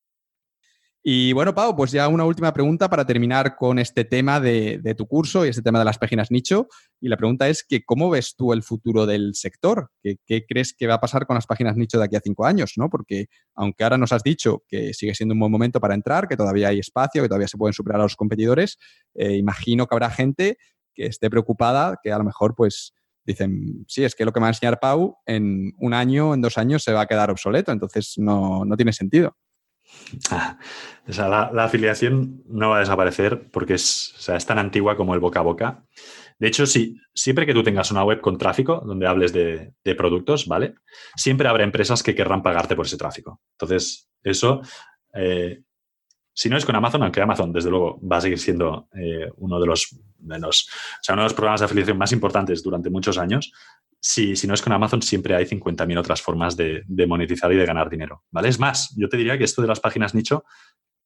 Y 1.04 1.34
bueno, 1.34 1.56
Pau, 1.56 1.76
pues 1.76 1.92
ya 1.92 2.08
una 2.08 2.26
última 2.26 2.54
pregunta 2.54 2.88
para 2.88 3.06
terminar 3.06 3.56
con 3.56 3.80
este 3.80 4.06
tema 4.06 4.40
de, 4.40 4.80
tu 4.96 5.08
curso 5.08 5.44
y 5.44 5.50
este 5.50 5.64
tema 5.64 5.80
de 5.80 5.86
las 5.86 5.98
páginas 5.98 6.30
nicho. 6.30 6.68
Y 7.00 7.10
la 7.10 7.18
pregunta 7.18 7.50
es 7.50 7.64
que 7.68 7.84
¿cómo 7.84 8.12
ves 8.12 8.36
tú 8.38 8.54
el 8.54 8.62
futuro 8.62 9.08
del 9.08 9.34
sector? 9.34 9.90
¿Qué, 10.04 10.46
crees 10.48 10.76
que 10.78 10.86
va 10.86 10.96
a 10.96 11.02
pasar 11.02 11.26
con 11.26 11.34
las 11.34 11.48
páginas 11.48 11.76
nicho 11.76 11.98
de 11.98 12.06
aquí 12.06 12.16
a 12.18 12.22
cinco 12.24 12.46
años? 12.46 12.74
¿no? 12.78 12.88
Porque 12.88 13.28
aunque 13.56 13.84
ahora 13.84 13.98
nos 13.98 14.12
has 14.12 14.22
dicho 14.22 14.64
que 14.68 14.94
sigue 14.94 15.16
siendo 15.16 15.34
un 15.34 15.40
buen 15.40 15.52
momento 15.52 15.80
para 15.80 15.96
entrar, 15.96 16.28
que 16.28 16.38
todavía 16.38 16.68
hay 16.68 16.78
espacio, 16.78 17.24
que 17.24 17.28
todavía 17.28 17.48
se 17.48 17.58
pueden 17.58 17.74
superar 17.74 18.00
a 18.00 18.04
los 18.04 18.16
competidores, 18.16 18.78
eh, 19.16 19.38
imagino 19.38 19.88
que 19.88 19.96
habrá 19.96 20.12
gente 20.12 20.60
que 20.94 21.08
esté 21.08 21.32
preocupada, 21.32 21.98
que 22.04 22.12
a 22.12 22.20
lo 22.20 22.26
mejor 22.26 22.54
pues 22.54 22.94
dicen, 23.26 23.86
sí, 23.88 24.04
es 24.04 24.14
que 24.14 24.24
lo 24.24 24.32
que 24.32 24.40
me 24.40 24.44
va 24.44 24.48
a 24.50 24.52
enseñar 24.52 24.80
Pau 24.80 25.18
en 25.26 25.74
un 25.80 25.96
año, 25.96 26.36
en 26.36 26.42
dos 26.42 26.60
años 26.60 26.84
se 26.84 26.94
va 26.94 27.02
a 27.02 27.08
quedar 27.08 27.32
obsoleto, 27.32 27.72
entonces 27.72 28.14
no, 28.18 28.66
no 28.66 28.76
tiene 28.76 28.94
sentido. 28.94 29.36
Ah, 30.30 30.58
la, 31.08 31.64
afiliación 31.64 32.44
no 32.48 32.70
va 32.70 32.78
a 32.78 32.80
desaparecer 32.82 33.50
porque 33.52 33.76
es, 33.76 34.14
es, 34.28 34.46
tan 34.46 34.60
antigua 34.60 34.96
como 34.96 35.14
el 35.14 35.20
boca 35.20 35.40
a 35.40 35.44
boca. 35.44 35.84
De 36.40 36.48
hecho, 36.48 36.66
sí, 36.66 36.98
siempre 37.14 37.46
que 37.46 37.54
tú 37.54 37.64
tengas 37.64 37.92
una 37.92 38.04
web 38.04 38.20
con 38.20 38.38
tráfico 38.38 38.82
donde 38.86 39.08
hables 39.08 39.32
de, 39.32 39.74
productos, 39.96 40.48
¿vale? 40.48 40.76
Siempre 41.16 41.48
habrá 41.48 41.64
empresas 41.64 42.02
que 42.02 42.16
querrán 42.16 42.42
pagarte 42.42 42.76
por 42.76 42.86
ese 42.86 42.98
tráfico. 42.98 43.42
Entonces, 43.54 44.10
eso, 44.24 44.62
eh, 45.14 45.62
si 46.34 46.50
no 46.50 46.58
es 46.58 46.66
con 46.66 46.76
Amazon, 46.76 47.04
aunque 47.04 47.22
Amazon, 47.22 47.54
desde 47.54 47.70
luego, 47.70 48.00
va 48.02 48.18
a 48.18 48.22
seguir 48.22 48.40
siendo 48.40 48.88
eh, 48.96 49.30
uno 49.38 49.60
de 49.60 49.68
los 49.68 49.96
menos, 50.20 50.68
o 50.72 51.04
sea, 51.04 51.14
uno 51.14 51.24
de 51.24 51.28
los 51.28 51.34
programas 51.34 51.62
de 51.62 51.66
afiliación 51.66 51.98
más 51.98 52.12
importantes 52.12 52.64
durante 52.64 52.90
muchos 52.90 53.18
años, 53.18 53.52
si, 54.02 54.36
si 54.36 54.48
no 54.48 54.56
es 54.56 54.62
con 54.64 54.74
Amazon, 54.74 55.02
siempre 55.02 55.36
hay 55.36 55.46
50.000 55.46 56.00
otras 56.00 56.22
formas 56.22 56.58
de, 56.58 56.84
monetizar 57.08 57.54
y 57.54 57.56
de 57.56 57.66
ganar 57.66 57.90
dinero. 57.90 58.24
¿vale? 58.32 58.50
Es 58.50 58.60
más, 58.60 58.94
yo 58.98 59.08
te 59.08 59.16
diría 59.16 59.38
que 59.38 59.44
esto 59.44 59.62
de 59.62 59.68
las 59.68 59.80
páginas 59.80 60.16
nicho 60.16 60.44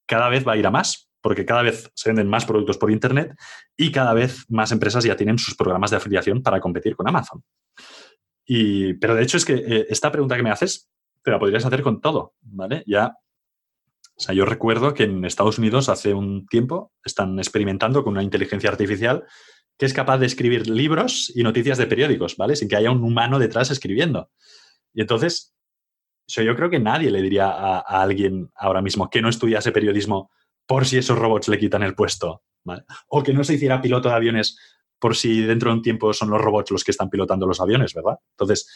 cada 0.07 0.30
vez 0.30 0.48
va 0.48 0.53
a 0.53 0.57
ir 0.57 0.65
a 0.65 0.72
más, 0.72 1.11
porque 1.19 1.45
cada 1.45 1.61
vez 1.61 1.91
se 1.93 2.09
venden 2.09 2.30
más 2.30 2.45
productos 2.45 2.77
por 2.77 2.91
Internet 2.91 3.35
y 3.75 3.91
cada 3.91 4.14
vez 4.14 4.45
más 4.49 4.72
empresas 4.72 5.03
ya 5.03 5.17
tienen 5.17 5.38
sus 5.38 5.56
programas 5.56 5.91
de 5.91 5.98
afiliación 5.98 6.41
para 6.41 6.61
competir 6.61 6.95
con 6.95 7.07
Amazon. 7.07 7.43
Y, 8.45 8.93
pero 8.93 9.15
de 9.15 9.24
hecho 9.24 9.38
es 9.38 9.43
que 9.45 9.56
eh, 9.56 9.88
esta 9.90 10.11
pregunta 10.11 10.38
que 10.38 10.43
me 10.43 10.51
haces 10.51 10.90
te 11.22 11.32
la 11.32 11.40
podrías 11.40 11.65
hacer 11.65 11.82
con 11.82 11.99
todo, 11.99 12.35
¿vale? 12.41 12.83
Ya, 12.85 13.15
o 14.15 14.22
sea, 14.22 14.33
yo 14.33 14.45
recuerdo 14.45 14.93
que 14.93 15.03
en 15.03 15.25
Estados 15.25 15.57
Unidos 15.57 15.90
hace 15.90 16.14
un 16.14 16.45
tiempo 16.48 16.93
están 17.03 17.38
experimentando 17.40 18.03
con 18.03 18.14
una 18.14 18.24
inteligencia 18.24 18.69
artificial 18.69 19.25
que 19.77 19.85
es 19.85 19.93
capaz 19.93 20.17
de 20.19 20.25
escribir 20.25 20.67
libros 20.69 21.31
y 21.35 21.43
noticias 21.43 21.77
de 21.77 21.87
periódicos, 21.87 22.37
¿vale? 22.37 22.55
Sin 22.55 22.69
que 22.69 22.75
haya 22.75 22.91
un 22.91 23.03
humano 23.03 23.39
detrás 23.39 23.71
escribiendo. 23.71 24.29
Y 24.93 25.01
entonces, 25.01 25.55
yo 26.27 26.55
creo 26.55 26.69
que 26.69 26.79
nadie 26.79 27.11
le 27.11 27.21
diría 27.21 27.49
a, 27.49 27.79
alguien 27.79 28.51
ahora 28.55 28.81
mismo 28.81 29.09
que 29.09 29.21
no 29.21 29.29
estudiase 29.29 29.71
periodismo 29.71 30.31
por 30.65 30.85
si 30.85 30.97
esos 30.97 31.19
robots 31.19 31.49
le 31.49 31.59
quitan 31.59 31.83
el 31.83 31.95
puesto, 31.95 32.43
¿vale? 32.63 32.83
O 33.07 33.21
que 33.21 33.33
no 33.33 33.43
se 33.43 33.55
hiciera 33.55 33.81
piloto 33.81 34.09
de 34.09 34.15
aviones 34.15 34.57
por 34.97 35.15
si 35.15 35.41
dentro 35.41 35.69
de 35.69 35.77
un 35.77 35.81
tiempo 35.81 36.13
son 36.13 36.29
los 36.29 36.41
robots 36.41 36.71
los 36.71 36.83
que 36.83 36.91
están 36.91 37.09
pilotando 37.09 37.45
los 37.45 37.59
aviones, 37.59 37.93
¿verdad? 37.93 38.17
Entonces, 38.31 38.67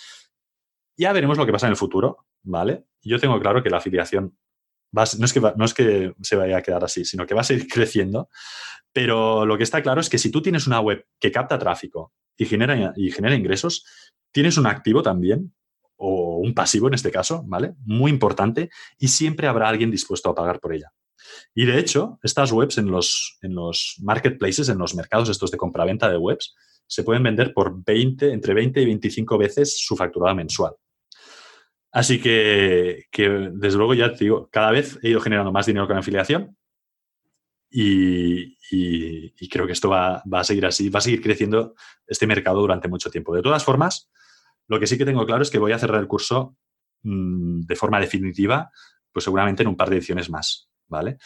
ya 0.98 1.14
veremos 1.14 1.38
lo 1.38 1.46
que 1.46 1.54
pasa 1.54 1.68
en 1.68 1.72
el 1.72 1.78
futuro, 1.78 2.28
¿vale? 2.44 2.86
Yo 3.02 3.20
tengo 3.20 3.40
claro 3.40 3.64
que 3.64 3.70
la 3.70 3.78
afiliación 3.78 4.38
no, 4.92 5.04
es 5.04 5.34
que 5.34 5.40
no 5.40 5.66
es 5.66 5.74
que 5.74 6.14
se 6.22 6.36
vaya 6.36 6.58
a 6.58 6.62
quedar 6.62 6.84
así, 6.84 7.06
sino 7.06 7.26
que 7.26 7.34
va 7.34 7.42
a 7.42 7.46
seguir 7.46 7.68
creciendo. 7.72 8.30
Pero 8.92 9.46
lo 9.46 9.58
que 9.58 9.64
está 9.64 9.82
claro 9.82 10.02
es 10.02 10.10
que 10.10 10.18
si 10.18 10.32
tú 10.32 10.42
tienes 10.42 10.68
una 10.68 10.80
web 10.80 11.06
que 11.20 11.32
capta 11.32 11.60
tráfico 11.60 12.14
y 12.38 12.46
genera, 12.46 12.94
y 12.96 13.12
genera 13.12 13.36
ingresos, 13.36 13.86
tienes 14.32 14.58
un 14.58 14.66
activo 14.68 15.04
también, 15.04 15.54
o 16.00 16.38
un 16.38 16.54
pasivo 16.54 16.88
en 16.88 16.94
este 16.94 17.12
caso, 17.12 17.44
¿vale? 17.46 17.74
Muy 17.86 18.10
importante, 18.10 18.70
y 18.98 19.10
siempre 19.10 19.48
habrá 19.48 19.68
alguien 19.68 19.92
dispuesto 19.92 20.30
a 20.30 20.36
pagar 20.36 20.60
por 20.60 20.74
ella. 20.74 20.92
Y 21.54 21.66
de 21.66 21.78
hecho, 21.78 22.20
estas 22.24 22.52
webs 22.52 22.78
en 22.78 22.90
los, 22.90 23.38
en 23.42 23.54
los 23.54 23.98
marketplaces, 24.02 24.70
en 24.70 24.78
los 24.78 24.96
mercados 24.96 25.30
estos 25.30 25.52
de 25.52 25.58
compraventa 25.58 26.10
de 26.10 26.18
webs, 26.18 26.56
se 26.88 27.04
pueden 27.04 27.24
vender 27.24 27.54
por 27.54 27.84
20, 27.84 28.32
entre 28.32 28.54
20 28.54 28.82
y 28.82 28.86
25 28.86 29.38
veces 29.38 29.78
su 29.78 29.96
facturada 29.96 30.34
mensual. 30.34 30.74
Así 31.92 32.22
que, 32.22 33.08
desde 33.12 33.78
luego, 33.78 33.94
ya 33.94 34.14
te 34.14 34.26
digo, 34.26 34.50
cada 34.52 34.72
vez 34.72 35.00
he 35.02 35.10
ido 35.10 35.22
generando 35.22 35.52
más 35.52 35.66
dinero 35.66 35.88
con 35.88 35.98
afiliación 35.98 36.56
y, 37.72 38.58
creo 39.50 39.66
que 39.66 39.74
esto 39.74 39.90
va, 39.90 40.22
a 40.32 40.44
seguir 40.44 40.66
así, 40.66 40.90
va 40.90 41.00
a 41.00 41.02
seguir 41.02 41.22
creciendo 41.22 41.76
este 42.06 42.28
mercado 42.28 42.62
durante 42.62 42.88
mucho 42.88 43.10
tiempo. 43.10 43.36
De 43.36 43.42
todas 43.42 43.64
formas, 43.64 44.12
lo 44.68 44.80
que 44.80 44.88
sí 44.88 44.98
que 44.98 45.06
tengo 45.06 45.26
claro 45.26 45.42
es 45.42 45.50
que 45.50 45.60
voy 45.60 45.72
a 45.72 45.80
cerrar 45.80 46.00
el 46.00 46.08
curso 46.08 46.56
mm, 47.04 47.62
de 47.62 47.76
forma 47.76 48.00
definitiva, 48.00 48.72
pues 49.12 49.24
seguramente 49.24 49.64
en 49.64 49.70
un 49.70 49.76
par 49.76 49.90
de 49.90 49.98
ediciones 49.98 50.30
más, 50.30 50.70
¿vale? 50.88 51.18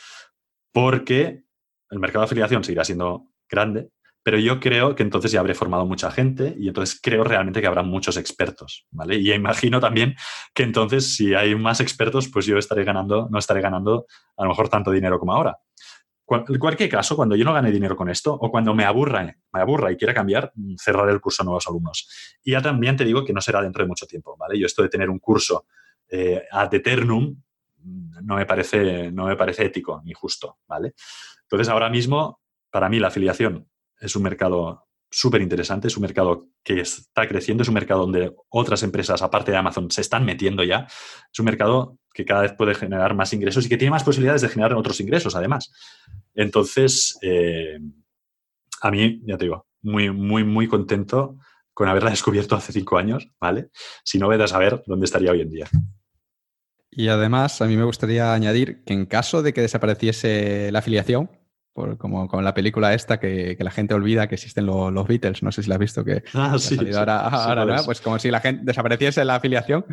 Porque 0.71 1.43
el 1.89 1.99
mercado 1.99 2.21
de 2.21 2.27
afiliación 2.27 2.63
seguirá 2.63 2.85
siendo 2.85 3.27
grande, 3.49 3.91
pero 4.23 4.39
yo 4.39 4.59
creo 4.59 4.95
que 4.95 5.03
entonces 5.03 5.31
ya 5.31 5.41
habré 5.41 5.53
formado 5.53 5.85
mucha 5.85 6.09
gente 6.09 6.55
y 6.57 6.69
entonces 6.69 6.99
creo 7.01 7.25
realmente 7.25 7.59
que 7.59 7.67
habrá 7.67 7.83
muchos 7.83 8.15
expertos, 8.15 8.87
¿vale? 8.89 9.17
Y 9.17 9.31
imagino 9.33 9.81
también 9.81 10.15
que 10.53 10.63
entonces 10.63 11.15
si 11.15 11.33
hay 11.33 11.55
más 11.55 11.81
expertos, 11.81 12.29
pues 12.29 12.45
yo 12.45 12.57
estaré 12.57 12.85
ganando, 12.85 13.27
no 13.29 13.37
estaré 13.37 13.61
ganando 13.61 14.05
a 14.37 14.43
lo 14.43 14.49
mejor 14.49 14.69
tanto 14.69 14.91
dinero 14.91 15.19
como 15.19 15.33
ahora. 15.33 15.59
En 16.47 16.57
cualquier 16.57 16.89
caso, 16.89 17.17
cuando 17.17 17.35
yo 17.35 17.43
no 17.43 17.53
gane 17.53 17.69
dinero 17.69 17.97
con 17.97 18.09
esto 18.09 18.33
o 18.33 18.49
cuando 18.49 18.73
me 18.73 18.85
aburra, 18.85 19.35
me 19.51 19.59
aburra 19.59 19.91
y 19.91 19.97
quiera 19.97 20.13
cambiar, 20.13 20.53
cerraré 20.77 21.11
el 21.11 21.19
curso 21.19 21.43
a 21.43 21.45
nuevos 21.45 21.67
alumnos. 21.67 22.37
Y 22.43 22.51
ya 22.51 22.61
también 22.61 22.95
te 22.95 23.03
digo 23.03 23.25
que 23.25 23.33
no 23.33 23.41
será 23.41 23.61
dentro 23.61 23.83
de 23.83 23.89
mucho 23.89 24.07
tiempo, 24.07 24.37
¿vale? 24.37 24.57
Yo 24.57 24.65
esto 24.65 24.81
de 24.81 24.89
tener 24.89 25.09
un 25.09 25.19
curso 25.19 25.65
eh, 26.09 26.43
ad 26.49 26.73
eternum 26.73 27.35
no 27.83 28.35
me, 28.37 28.45
parece, 28.45 29.11
no 29.11 29.25
me 29.25 29.35
parece 29.35 29.65
ético 29.65 30.01
ni 30.05 30.13
justo, 30.13 30.59
¿vale? 30.65 30.93
Entonces, 31.41 31.67
ahora 31.67 31.89
mismo, 31.89 32.39
para 32.71 32.87
mí 32.87 32.99
la 32.99 33.09
afiliación 33.09 33.67
es 34.03 34.15
un 34.15 34.23
mercado 34.23 34.85
súper 35.09 35.41
interesante, 35.41 35.87
es 35.87 35.95
un 35.95 36.01
mercado 36.01 36.47
que 36.63 36.81
está 36.81 37.27
creciendo, 37.27 37.61
es 37.61 37.69
un 37.69 37.75
mercado 37.75 38.01
donde 38.01 38.33
otras 38.49 38.81
empresas, 38.81 39.21
aparte 39.21 39.51
de 39.51 39.57
Amazon, 39.57 39.91
se 39.91 40.01
están 40.01 40.25
metiendo 40.25 40.63
ya. 40.63 40.87
Es 41.31 41.39
un 41.39 41.45
mercado 41.45 41.99
que 42.13 42.25
cada 42.25 42.41
vez 42.41 42.53
puede 42.53 42.73
generar 42.73 43.15
más 43.15 43.31
ingresos 43.31 43.65
y 43.65 43.69
que 43.69 43.77
tiene 43.77 43.91
más 43.91 44.03
posibilidades 44.03 44.41
de 44.41 44.49
generar 44.49 44.73
otros 44.73 44.99
ingresos, 44.99 45.35
además. 45.35 45.71
Entonces, 46.33 47.17
eh, 47.21 47.79
a 48.81 48.91
mí, 48.91 49.21
ya 49.25 49.37
te 49.37 49.45
digo, 49.45 49.67
muy, 49.83 50.09
muy, 50.09 50.43
muy 50.43 50.67
contento 50.67 51.37
con 51.73 51.87
haberla 51.87 52.09
descubierto 52.11 52.55
hace 52.55 52.73
cinco 52.73 52.97
años, 52.97 53.27
¿vale? 53.39 53.69
Si 54.03 54.17
no, 54.17 54.31
a 54.31 54.47
saber 54.47 54.83
dónde 54.87 55.05
estaría 55.05 55.31
hoy 55.31 55.41
en 55.41 55.49
día. 55.49 55.69
Y 56.89 57.07
además, 57.07 57.61
a 57.61 57.65
mí 57.65 57.77
me 57.77 57.83
gustaría 57.83 58.33
añadir 58.33 58.83
que 58.83 58.93
en 58.93 59.05
caso 59.05 59.41
de 59.41 59.53
que 59.53 59.61
desapareciese 59.61 60.71
la 60.71 60.79
afiliación, 60.79 61.29
como 61.73 62.27
con 62.27 62.43
la 62.43 62.53
película 62.53 62.93
esta 62.93 63.19
que, 63.19 63.57
la 63.59 63.71
gente 63.71 63.93
olvida 63.93 64.27
que 64.27 64.35
existen 64.35 64.65
los 64.65 65.07
Beatles, 65.07 65.43
no 65.43 65.51
sé 65.51 65.63
si 65.63 65.69
la 65.69 65.75
has 65.75 65.79
visto, 65.79 66.05
que, 66.05 66.23
ah, 66.33 66.57
sí, 66.59 66.77
ahora, 66.93 67.81
pues 67.85 68.01
como 68.01 68.19
si 68.19 68.29
la 68.29 68.39
gente 68.39 68.61
desapareciese 68.63 69.25
la 69.25 69.35
afiliación, 69.35 69.85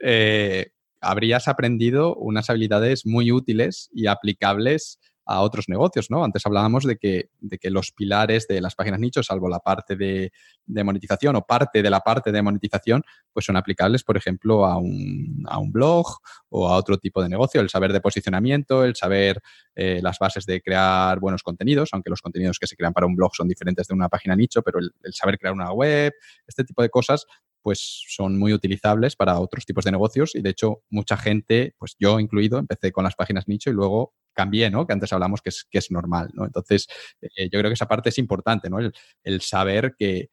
eh, 0.00 0.70
habrías 1.00 1.48
aprendido 1.48 2.14
unas 2.16 2.50
habilidades 2.50 3.06
muy 3.06 3.32
útiles 3.32 3.90
y 3.92 4.06
aplicables 4.06 4.98
a 5.26 5.40
otros 5.40 5.68
negocios, 5.68 6.10
¿no? 6.10 6.24
Antes 6.24 6.46
hablábamos 6.46 6.84
de 6.84 6.96
que, 6.96 7.30
de 7.40 7.58
que 7.58 7.68
los 7.68 7.90
pilares 7.90 8.46
de 8.46 8.60
las 8.60 8.76
páginas 8.76 9.00
nicho, 9.00 9.24
salvo 9.24 9.48
la 9.48 9.58
parte 9.58 9.96
de, 9.96 10.32
monetización 10.66 11.34
o 11.36 11.42
parte 11.42 11.82
de 11.82 11.90
la 11.90 12.00
parte 12.00 12.30
de 12.30 12.42
monetización, 12.42 13.02
pues 13.32 13.44
son 13.44 13.56
aplicables, 13.56 14.04
por 14.04 14.16
ejemplo, 14.16 14.64
a 14.64 14.78
un, 14.78 15.44
blog 15.72 16.06
o 16.48 16.68
a 16.68 16.76
otro 16.76 16.96
tipo 16.98 17.22
de 17.22 17.28
negocio. 17.28 17.60
El 17.60 17.68
saber 17.68 17.92
de 17.92 18.00
posicionamiento, 18.00 18.84
el 18.84 18.94
saber 18.94 19.42
eh, 19.74 19.98
las 20.00 20.18
bases 20.18 20.46
de 20.46 20.62
crear 20.62 21.18
buenos 21.18 21.42
contenidos, 21.42 21.90
aunque 21.92 22.08
los 22.08 22.22
contenidos 22.22 22.58
que 22.58 22.68
se 22.68 22.76
crean 22.76 22.92
para 22.92 23.06
un 23.06 23.16
blog 23.16 23.34
son 23.34 23.48
diferentes 23.48 23.88
de 23.88 23.94
una 23.94 24.08
página 24.08 24.36
nicho, 24.36 24.62
pero 24.62 24.78
el 24.78 25.12
saber 25.12 25.38
crear 25.38 25.54
una 25.54 25.72
web, 25.72 26.14
este 26.46 26.64
tipo 26.64 26.82
de 26.82 26.88
cosas 26.88 27.26
pues 27.66 28.04
son 28.06 28.38
muy 28.38 28.52
utilizables 28.52 29.16
para 29.16 29.40
otros 29.40 29.66
tipos 29.66 29.84
de 29.84 29.90
negocios 29.90 30.36
y 30.36 30.40
de 30.40 30.50
hecho 30.50 30.82
mucha 30.88 31.16
gente, 31.16 31.74
pues 31.76 31.96
yo 31.98 32.20
incluido, 32.20 32.60
empecé 32.60 32.92
con 32.92 33.02
las 33.02 33.16
páginas 33.16 33.48
nicho 33.48 33.70
y 33.70 33.72
luego 33.72 34.14
cambié, 34.32 34.70
¿no? 34.70 34.86
Que 34.86 34.92
antes 34.92 35.12
hablamos 35.12 35.42
que 35.42 35.48
es, 35.48 35.66
que 35.68 35.78
es 35.78 35.90
normal, 35.90 36.30
¿no? 36.32 36.44
Entonces, 36.44 36.86
eh, 37.20 37.48
yo 37.50 37.58
creo 37.58 37.68
que 37.68 37.74
esa 37.74 37.88
parte 37.88 38.10
es 38.10 38.18
importante, 38.18 38.70
¿no? 38.70 38.78
El, 38.78 39.40
saber 39.40 39.96
que, 39.98 40.28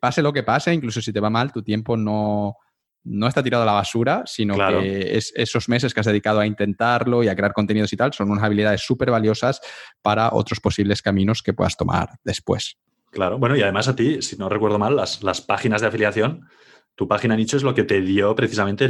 pase 0.00 0.22
lo 0.22 0.32
que 0.32 0.42
pase, 0.42 0.74
incluso 0.74 1.00
si 1.00 1.12
te 1.12 1.20
va 1.20 1.30
mal, 1.30 1.52
tu 1.52 1.62
tiempo 1.62 1.96
no, 1.96 2.56
no 3.04 3.28
está 3.28 3.44
tirado 3.44 3.62
a 3.62 3.66
la 3.66 3.74
basura, 3.74 4.24
sino 4.26 4.56
que 4.56 5.16
es, 5.16 5.32
esos 5.36 5.68
meses 5.68 5.94
que 5.94 6.00
has 6.00 6.06
dedicado 6.06 6.40
a 6.40 6.46
intentarlo 6.48 7.22
y 7.22 7.28
a 7.28 7.36
crear 7.36 7.52
contenidos 7.52 7.92
y 7.92 7.96
tal 7.96 8.12
son 8.12 8.28
unas 8.28 8.42
habilidades 8.42 8.80
súper 8.80 9.12
valiosas 9.12 9.60
para 10.02 10.30
otros 10.32 10.58
posibles 10.58 11.00
caminos 11.00 11.44
que 11.44 11.52
puedas 11.52 11.76
tomar 11.76 12.18
después. 12.24 12.76
Claro, 13.12 13.38
bueno, 13.38 13.54
y 13.54 13.62
además 13.62 13.86
a 13.86 13.94
ti, 13.94 14.20
si 14.20 14.36
no 14.36 14.48
recuerdo 14.48 14.80
mal, 14.80 14.96
las, 14.96 15.22
las 15.22 15.42
páginas 15.42 15.80
de 15.82 15.86
afiliación 15.86 16.48
tu 16.94 17.08
página 17.08 17.36
nicho 17.36 17.56
es 17.56 17.62
lo 17.62 17.74
que 17.74 17.84
te 17.84 18.00
dio 18.00 18.34
precisamente 18.34 18.88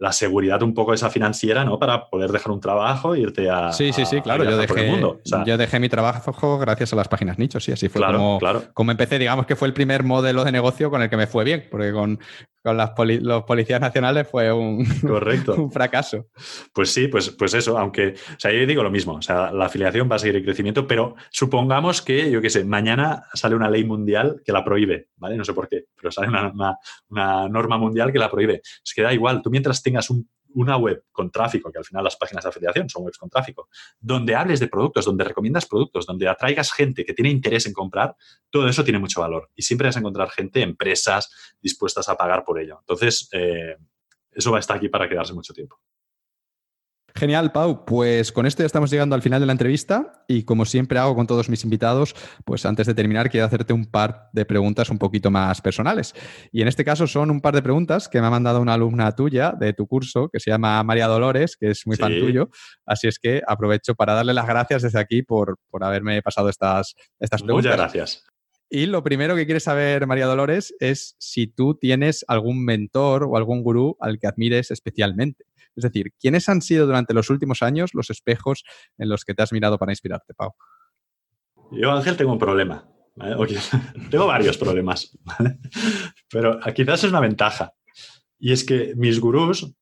la 0.00 0.12
seguridad 0.12 0.62
un 0.62 0.72
poco 0.72 0.94
esa 0.94 1.10
financiera, 1.10 1.62
¿no? 1.62 1.78
Para 1.78 2.08
poder 2.08 2.32
dejar 2.32 2.52
un 2.52 2.60
trabajo 2.60 3.14
e 3.14 3.20
irte 3.20 3.50
a. 3.50 3.70
Sí, 3.70 3.92
sí, 3.92 4.06
sí, 4.06 4.22
claro. 4.22 4.44
yo, 4.44 4.56
dejé, 4.56 4.98
yo 5.44 5.58
dejé 5.58 5.78
mi 5.78 5.90
trabajo 5.90 6.58
gracias 6.58 6.94
a 6.94 6.96
las 6.96 7.06
páginas 7.06 7.38
nichos, 7.38 7.62
sí, 7.62 7.72
así 7.72 7.90
fue 7.90 8.00
como, 8.00 8.40
como 8.72 8.90
empecé. 8.90 9.18
Digamos 9.18 9.44
que 9.44 9.56
fue 9.56 9.68
el 9.68 9.74
primer 9.74 10.02
modelo 10.02 10.42
de 10.42 10.52
negocio 10.52 10.90
con 10.90 11.02
el 11.02 11.10
que 11.10 11.18
me 11.18 11.26
fue 11.26 11.44
bien, 11.44 11.68
porque 11.70 11.92
con, 11.92 12.18
con 12.62 12.76
las 12.76 12.92
los 13.20 13.44
policías 13.44 13.80
nacionales 13.80 14.28
fue 14.28 14.52
un, 14.52 14.84
Correcto. 15.00 15.54
un 15.58 15.72
fracaso. 15.72 16.28
Pues 16.72 16.90
sí, 16.92 17.08
pues, 17.08 17.30
pues 17.30 17.54
eso, 17.54 17.78
aunque, 17.78 18.08
o 18.08 18.38
sea, 18.38 18.52
yo 18.52 18.66
digo 18.66 18.82
lo 18.82 18.90
mismo, 18.90 19.14
o 19.14 19.22
sea, 19.22 19.50
la 19.52 19.66
afiliación 19.66 20.08
va 20.10 20.16
a 20.16 20.18
seguir 20.18 20.36
en 20.36 20.44
crecimiento, 20.44 20.86
pero 20.86 21.14
supongamos 21.30 22.02
que, 22.02 22.30
yo 22.30 22.40
qué 22.40 22.50
sé, 22.50 22.64
mañana 22.64 23.24
sale 23.34 23.54
una 23.54 23.70
ley 23.70 23.84
mundial 23.84 24.42
que 24.44 24.52
la 24.52 24.64
prohíbe, 24.64 25.08
¿vale? 25.16 25.36
No 25.36 25.44
sé 25.44 25.54
por 25.54 25.68
qué, 25.68 25.84
pero 25.96 26.10
sale 26.10 26.28
una, 26.28 26.76
una 27.08 27.48
norma 27.48 27.78
mundial 27.78 28.12
que 28.12 28.18
la 28.18 28.30
prohíbe. 28.30 28.60
Es 28.84 28.92
que 28.94 29.02
da 29.02 29.12
igual, 29.12 29.42
tú 29.42 29.50
mientras 29.50 29.82
tengas 29.90 30.10
un 30.10 30.28
una 30.54 30.76
web 30.76 31.04
con 31.12 31.30
tráfico, 31.30 31.70
que 31.70 31.78
al 31.78 31.84
final 31.84 32.04
las 32.04 32.16
páginas 32.16 32.44
de 32.44 32.50
afiliación 32.50 32.88
son 32.88 33.04
webs 33.04 33.18
con 33.18 33.28
tráfico, 33.28 33.68
donde 33.98 34.34
hables 34.34 34.60
de 34.60 34.68
productos, 34.68 35.04
donde 35.04 35.24
recomiendas 35.24 35.66
productos, 35.66 36.06
donde 36.06 36.28
atraigas 36.28 36.72
gente 36.72 37.04
que 37.04 37.14
tiene 37.14 37.30
interés 37.30 37.66
en 37.66 37.72
comprar, 37.72 38.14
todo 38.50 38.68
eso 38.68 38.84
tiene 38.84 38.98
mucho 38.98 39.20
valor. 39.20 39.50
Y 39.54 39.62
siempre 39.62 39.88
vas 39.88 39.96
a 39.96 40.00
encontrar 40.00 40.30
gente, 40.30 40.62
empresas 40.62 41.30
dispuestas 41.60 42.08
a 42.08 42.16
pagar 42.16 42.44
por 42.44 42.60
ello. 42.60 42.78
Entonces, 42.80 43.28
eh, 43.32 43.76
eso 44.32 44.50
va 44.50 44.58
a 44.58 44.60
estar 44.60 44.76
aquí 44.76 44.88
para 44.88 45.08
quedarse 45.08 45.34
mucho 45.34 45.52
tiempo. 45.52 45.78
Genial, 47.14 47.52
Pau. 47.52 47.84
Pues 47.84 48.32
con 48.32 48.46
esto 48.46 48.62
ya 48.62 48.66
estamos 48.66 48.90
llegando 48.90 49.14
al 49.14 49.22
final 49.22 49.40
de 49.40 49.46
la 49.46 49.52
entrevista 49.52 50.24
y 50.28 50.44
como 50.44 50.64
siempre 50.64 50.98
hago 50.98 51.14
con 51.14 51.26
todos 51.26 51.48
mis 51.48 51.64
invitados, 51.64 52.14
pues 52.44 52.64
antes 52.66 52.86
de 52.86 52.94
terminar 52.94 53.30
quiero 53.30 53.46
hacerte 53.46 53.72
un 53.72 53.86
par 53.86 54.28
de 54.32 54.44
preguntas 54.44 54.90
un 54.90 54.98
poquito 54.98 55.30
más 55.30 55.60
personales. 55.60 56.14
Y 56.52 56.62
en 56.62 56.68
este 56.68 56.84
caso 56.84 57.06
son 57.06 57.30
un 57.30 57.40
par 57.40 57.54
de 57.54 57.62
preguntas 57.62 58.08
que 58.08 58.20
me 58.20 58.26
ha 58.26 58.30
mandado 58.30 58.60
una 58.60 58.74
alumna 58.74 59.12
tuya 59.14 59.52
de 59.58 59.72
tu 59.72 59.86
curso 59.86 60.28
que 60.28 60.40
se 60.40 60.50
llama 60.50 60.82
María 60.82 61.06
Dolores, 61.06 61.56
que 61.56 61.70
es 61.70 61.86
muy 61.86 61.96
fan 61.96 62.18
tuyo. 62.18 62.50
Así 62.86 63.08
es 63.08 63.18
que 63.18 63.42
aprovecho 63.46 63.94
para 63.94 64.14
darle 64.14 64.34
las 64.34 64.46
gracias 64.46 64.82
desde 64.82 65.00
aquí 65.00 65.22
por, 65.22 65.58
por 65.70 65.84
haberme 65.84 66.22
pasado 66.22 66.48
estas, 66.48 66.94
estas 67.18 67.42
preguntas. 67.42 67.72
Muchas 67.72 67.92
gracias. 67.92 68.24
Y 68.72 68.86
lo 68.86 69.02
primero 69.02 69.34
que 69.34 69.46
quiere 69.46 69.58
saber 69.58 70.06
María 70.06 70.26
Dolores 70.26 70.72
es 70.78 71.16
si 71.18 71.48
tú 71.48 71.74
tienes 71.74 72.24
algún 72.28 72.64
mentor 72.64 73.24
o 73.24 73.36
algún 73.36 73.64
gurú 73.64 73.96
al 73.98 74.20
que 74.20 74.28
admires 74.28 74.70
especialmente. 74.70 75.44
Es 75.76 75.84
decir, 75.84 76.12
¿quiénes 76.18 76.48
han 76.48 76.62
sido 76.62 76.86
durante 76.86 77.14
los 77.14 77.30
últimos 77.30 77.62
años 77.62 77.90
los 77.94 78.10
espejos 78.10 78.64
en 78.98 79.08
los 79.08 79.24
que 79.24 79.34
te 79.34 79.42
has 79.42 79.52
mirado 79.52 79.78
para 79.78 79.92
inspirarte, 79.92 80.34
Pau? 80.34 80.52
Yo, 81.72 81.92
Ángel, 81.92 82.16
tengo 82.16 82.32
un 82.32 82.38
problema. 82.38 82.90
tengo 84.10 84.26
varios 84.26 84.56
problemas, 84.56 85.16
pero 86.30 86.58
quizás 86.74 87.04
es 87.04 87.10
una 87.10 87.20
ventaja. 87.20 87.72
Y 88.38 88.52
es 88.52 88.64
que 88.64 88.94
mis 88.96 89.20
gurús, 89.20 89.64
o 89.64 89.74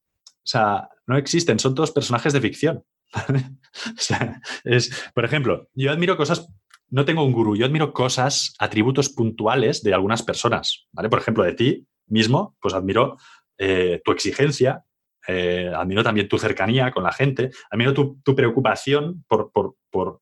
sea, 0.42 0.88
no 1.06 1.16
existen, 1.16 1.58
son 1.58 1.74
todos 1.74 1.92
personajes 1.92 2.32
de 2.32 2.40
ficción. 2.40 2.84
o 3.14 3.96
sea, 3.96 4.40
es, 4.64 4.90
por 5.14 5.24
ejemplo, 5.24 5.68
yo 5.74 5.92
admiro 5.92 6.16
cosas, 6.16 6.48
no 6.90 7.04
tengo 7.04 7.24
un 7.24 7.32
gurú, 7.32 7.56
yo 7.56 7.66
admiro 7.66 7.92
cosas, 7.92 8.54
atributos 8.58 9.08
puntuales 9.10 9.82
de 9.82 9.94
algunas 9.94 10.22
personas, 10.22 10.88
¿vale? 10.92 11.08
Por 11.08 11.20
ejemplo, 11.20 11.44
de 11.44 11.52
ti 11.52 11.86
mismo, 12.06 12.56
pues 12.60 12.74
admiro 12.74 13.16
eh, 13.58 14.00
tu 14.04 14.12
exigencia, 14.12 14.84
eh, 15.30 15.70
admiro 15.76 16.02
también 16.02 16.26
tu 16.26 16.38
cercanía 16.38 16.90
con 16.90 17.04
la 17.04 17.12
gente, 17.12 17.50
admiro 17.70 17.92
tu, 17.92 18.34
preocupación 18.34 19.24
por, 19.28 19.52
por, 19.52 20.20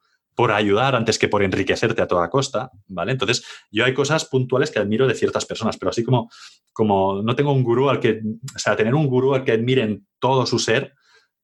ayudar 0.52 0.96
antes 0.96 1.18
que 1.18 1.28
por 1.28 1.42
enriquecerte 1.44 2.02
a 2.02 2.08
toda 2.08 2.28
costa, 2.28 2.70
¿vale? 2.88 3.12
Entonces, 3.12 3.46
yo 3.70 3.84
hay 3.84 3.94
cosas 3.94 4.24
puntuales 4.24 4.70
que 4.70 4.80
admiro 4.80 5.06
de 5.06 5.14
ciertas 5.14 5.46
personas, 5.46 5.76
pero 5.78 5.90
así 5.90 6.04
como, 6.04 6.28
como 6.72 7.22
no 7.22 7.36
tengo 7.36 7.52
un 7.52 7.62
gurú 7.62 7.88
al 7.88 8.00
que, 8.00 8.20
o 8.54 8.58
sea, 8.58 8.76
tener 8.76 8.94
un 8.94 9.06
gurú 9.06 9.32
al 9.34 9.44
que 9.44 9.52
admiren 9.52 10.06
todo 10.18 10.44
su 10.44 10.58
ser, 10.58 10.92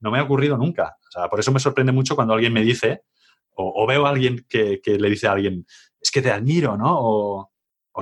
no 0.00 0.10
me 0.10 0.18
ha 0.18 0.24
ocurrido 0.24 0.57
nunca. 0.57 0.97
O 1.08 1.10
sea, 1.10 1.28
por 1.28 1.39
eso 1.39 1.52
me 1.52 1.60
sorprende 1.60 1.92
mucho 1.92 2.16
cuando 2.16 2.34
alguien 2.34 2.52
me 2.52 2.62
dice, 2.62 3.02
o, 3.55 3.86
veo 3.86 4.07
a 4.07 4.10
alguien 4.10 4.44
que, 4.49 4.81
le 4.84 5.08
dice 5.08 5.28
a 5.28 5.32
alguien, 5.32 5.65
es 6.00 6.10
que 6.10 6.20
te 6.20 6.32
admiro, 6.32 6.76
¿no? 6.76 6.99
O, 6.99 7.50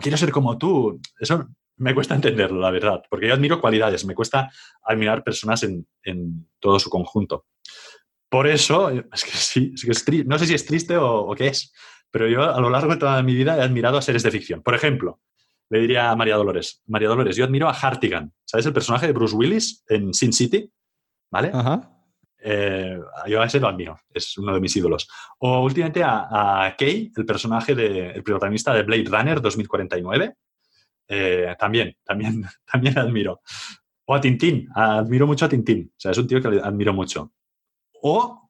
quiero 0.01 0.17
ser 0.17 0.31
como 0.31 0.57
tú. 0.57 1.01
Eso 1.19 1.47
me 1.81 1.95
cuesta 1.95 2.15
entenderlo, 2.15 2.61
la 2.61 2.71
verdad, 2.71 3.03
porque 3.09 3.29
yo 3.29 3.35
admiro 3.35 3.61
cualidades, 3.61 4.05
me 4.05 4.15
cuesta 4.15 4.51
admirar 4.83 5.25
personas 5.25 5.63
en, 5.63 5.87
todo 6.59 6.79
su 6.79 6.91
conjunto. 6.91 7.47
Por 8.29 8.47
eso, 8.47 8.91
es 8.91 9.25
que 9.25 9.31
sí, 9.33 9.75
es 9.75 10.05
que 10.05 10.25
no 10.25 10.39
sé 10.39 10.47
si 10.47 10.55
es 10.55 10.67
triste 10.67 10.97
o, 10.97 11.23
o 11.23 11.35
qué 11.35 11.49
es, 11.49 11.73
pero 12.11 12.29
yo 12.29 12.43
a 12.43 12.61
lo 12.61 12.71
largo 12.71 12.93
de 12.93 12.99
toda 12.99 13.23
mi 13.23 13.35
vida 13.35 13.57
he 13.57 13.63
admirado 13.63 13.99
a 13.99 14.03
seres 14.03 14.23
de 14.23 14.31
ficción. 14.31 14.63
Por 14.63 14.75
ejemplo, 14.75 15.21
le 15.71 15.81
diría 15.81 16.11
a 16.11 16.17
María 16.17 16.37
Dolores, 16.37 16.83
María 16.87 17.09
Dolores, 17.09 17.37
yo 17.37 17.45
admiro 17.45 17.69
a 17.69 17.73
Hartigan, 17.73 18.33
¿sabes? 18.45 18.67
El 18.67 18.73
personaje 18.73 19.07
de 19.07 19.13
Bruce 19.13 19.35
Willis 19.35 19.85
en 19.89 20.13
Sin 20.13 20.33
City, 20.33 20.71
¿vale? 21.31 21.51
Ajá. 21.53 21.97
Eh, 22.43 22.99
yo 23.27 23.43
a 23.43 23.47
ese 23.47 23.61
lo 23.61 23.69
admiro, 23.69 23.99
es 24.13 24.37
uno 24.39 24.55
de 24.55 24.61
mis 24.61 24.75
ídolos. 24.77 25.09
O 25.39 25.63
últimamente 25.63 26.03
a, 26.05 26.75
Kay, 26.77 27.13
el 27.17 27.27
personaje, 27.27 27.75
de, 27.75 28.11
el 28.11 28.23
protagonista 28.23 28.75
de 28.75 28.83
Blade 28.83 29.05
Runner 29.05 29.41
2049, 29.41 30.35
eh, 31.11 31.57
también, 31.59 31.97
también, 32.05 32.45
también 32.73 32.99
admiro. 32.99 33.41
O 34.07 34.15
a 34.15 34.21
Tintín, 34.21 34.69
admiro 34.75 35.27
mucho 35.27 35.45
a 35.45 35.49
Tintín, 35.49 35.91
o 35.91 36.01
sea, 36.01 36.13
es 36.13 36.19
un 36.19 36.27
tío 36.27 36.41
que 36.41 36.49
admiro 36.49 36.95
mucho. 36.95 37.33
O, 38.01 38.49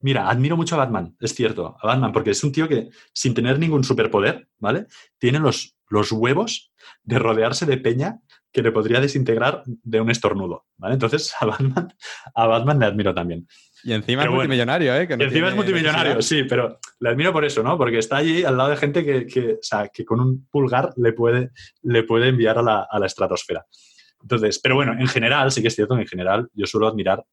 mira, 0.00 0.28
admiro 0.28 0.56
mucho 0.56 0.74
a 0.74 0.78
Batman, 0.78 1.16
es 1.20 1.34
cierto, 1.34 1.76
a 1.80 1.86
Batman, 1.86 2.12
porque 2.12 2.30
es 2.30 2.44
un 2.44 2.52
tío 2.52 2.68
que 2.68 2.90
sin 3.14 3.34
tener 3.34 3.58
ningún 3.58 3.82
superpoder, 3.82 4.48
¿vale? 4.58 4.86
Tiene 5.18 5.38
los, 5.38 5.76
los 5.88 6.12
huevos 6.12 6.72
de 7.02 7.18
rodearse 7.18 7.64
de 7.64 7.78
peña 7.78 8.20
que 8.52 8.62
le 8.62 8.72
podría 8.72 9.00
desintegrar 9.00 9.62
de 9.64 10.00
un 10.00 10.10
estornudo, 10.10 10.66
¿vale? 10.76 10.94
Entonces 10.94 11.32
a 11.40 11.46
Batman, 11.46 11.94
a 12.34 12.46
Batman 12.46 12.78
le 12.78 12.86
admiro 12.86 13.14
también. 13.14 13.48
Y 13.82 13.92
encima 13.92 14.24
es 14.24 14.30
multimillonario, 14.30 14.94
¿eh? 14.94 15.06
y 15.08 15.22
encima 15.22 15.48
es 15.48 15.54
multimillonario, 15.54 16.20
sí, 16.22 16.44
pero 16.44 16.78
le 16.98 17.08
admiro 17.08 17.32
por 17.32 17.44
eso, 17.44 17.62
¿no? 17.62 17.78
Porque 17.78 17.98
está 17.98 18.18
allí 18.18 18.44
al 18.44 18.56
lado 18.56 18.70
de 18.70 18.76
gente 18.76 19.04
que, 19.04 19.26
que, 19.26 19.52
o 19.54 19.62
sea, 19.62 19.88
que 19.88 20.04
con 20.04 20.20
un 20.20 20.46
pulgar 20.50 20.92
le 20.96 21.12
puede, 21.12 21.50
le 21.82 22.02
puede 22.02 22.28
enviar 22.28 22.58
a 22.58 22.62
la, 22.62 22.86
a 22.90 22.98
la, 22.98 23.06
estratosfera. 23.06 23.66
Entonces, 24.20 24.58
pero 24.58 24.74
bueno, 24.74 24.92
en 24.92 25.08
general, 25.08 25.50
sí 25.50 25.62
que 25.62 25.68
es 25.68 25.74
cierto 25.74 25.94
que 25.94 26.02
en 26.02 26.08
general 26.08 26.48
yo 26.52 26.66
suelo 26.66 26.88
admirar 26.88 27.24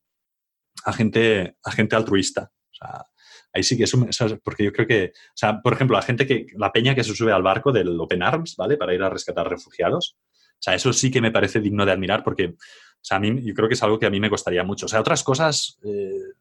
a 0.85 0.93
gente, 0.93 1.58
a 1.64 1.72
gente 1.72 1.95
altruista. 1.95 2.50
O 2.72 2.74
sea, 2.74 3.06
ahí 3.53 3.64
sí 3.64 3.77
que 3.77 3.84
es 3.84 3.93
un, 3.93 4.09
porque 4.43 4.64
yo 4.64 4.72
creo 4.72 4.88
que, 4.88 5.11
o 5.14 5.35
sea, 5.35 5.61
por 5.61 5.74
ejemplo, 5.74 5.98
la 5.98 6.03
gente 6.03 6.26
que, 6.26 6.48
la 6.56 6.72
peña 6.72 6.95
que 6.95 7.03
se 7.03 7.14
sube 7.14 7.32
al 7.32 7.43
barco 7.43 7.72
del 7.72 8.00
Open 8.00 8.24
Arms, 8.24 8.56
¿vale? 8.56 8.77
Para 8.77 8.93
ir 8.93 9.03
a 9.03 9.09
rescatar 9.09 9.50
refugiados, 9.50 10.17
o 10.58 10.61
sea, 10.61 10.74
eso 10.74 10.92
sí 10.93 11.11
que 11.11 11.22
me 11.22 11.32
parece 11.32 11.59
digno 11.59 11.85
de 11.85 11.92
admirar 11.92 12.24
porque, 12.24 12.56
sea, 13.01 13.17
a 13.17 13.19
mí 13.19 13.42
yo 13.43 13.53
creo 13.53 13.67
que 13.67 13.76
es 13.76 13.84
algo 13.84 14.00
que 14.00 14.06
a 14.06 14.09
mí 14.09 14.19
me 14.19 14.30
costaría 14.30 14.64
mucho. 14.64 14.85
O 14.85 14.90
sea, 14.90 15.00
otras 15.00 15.24
cosas, 15.24 15.80
eh, 15.84 16.34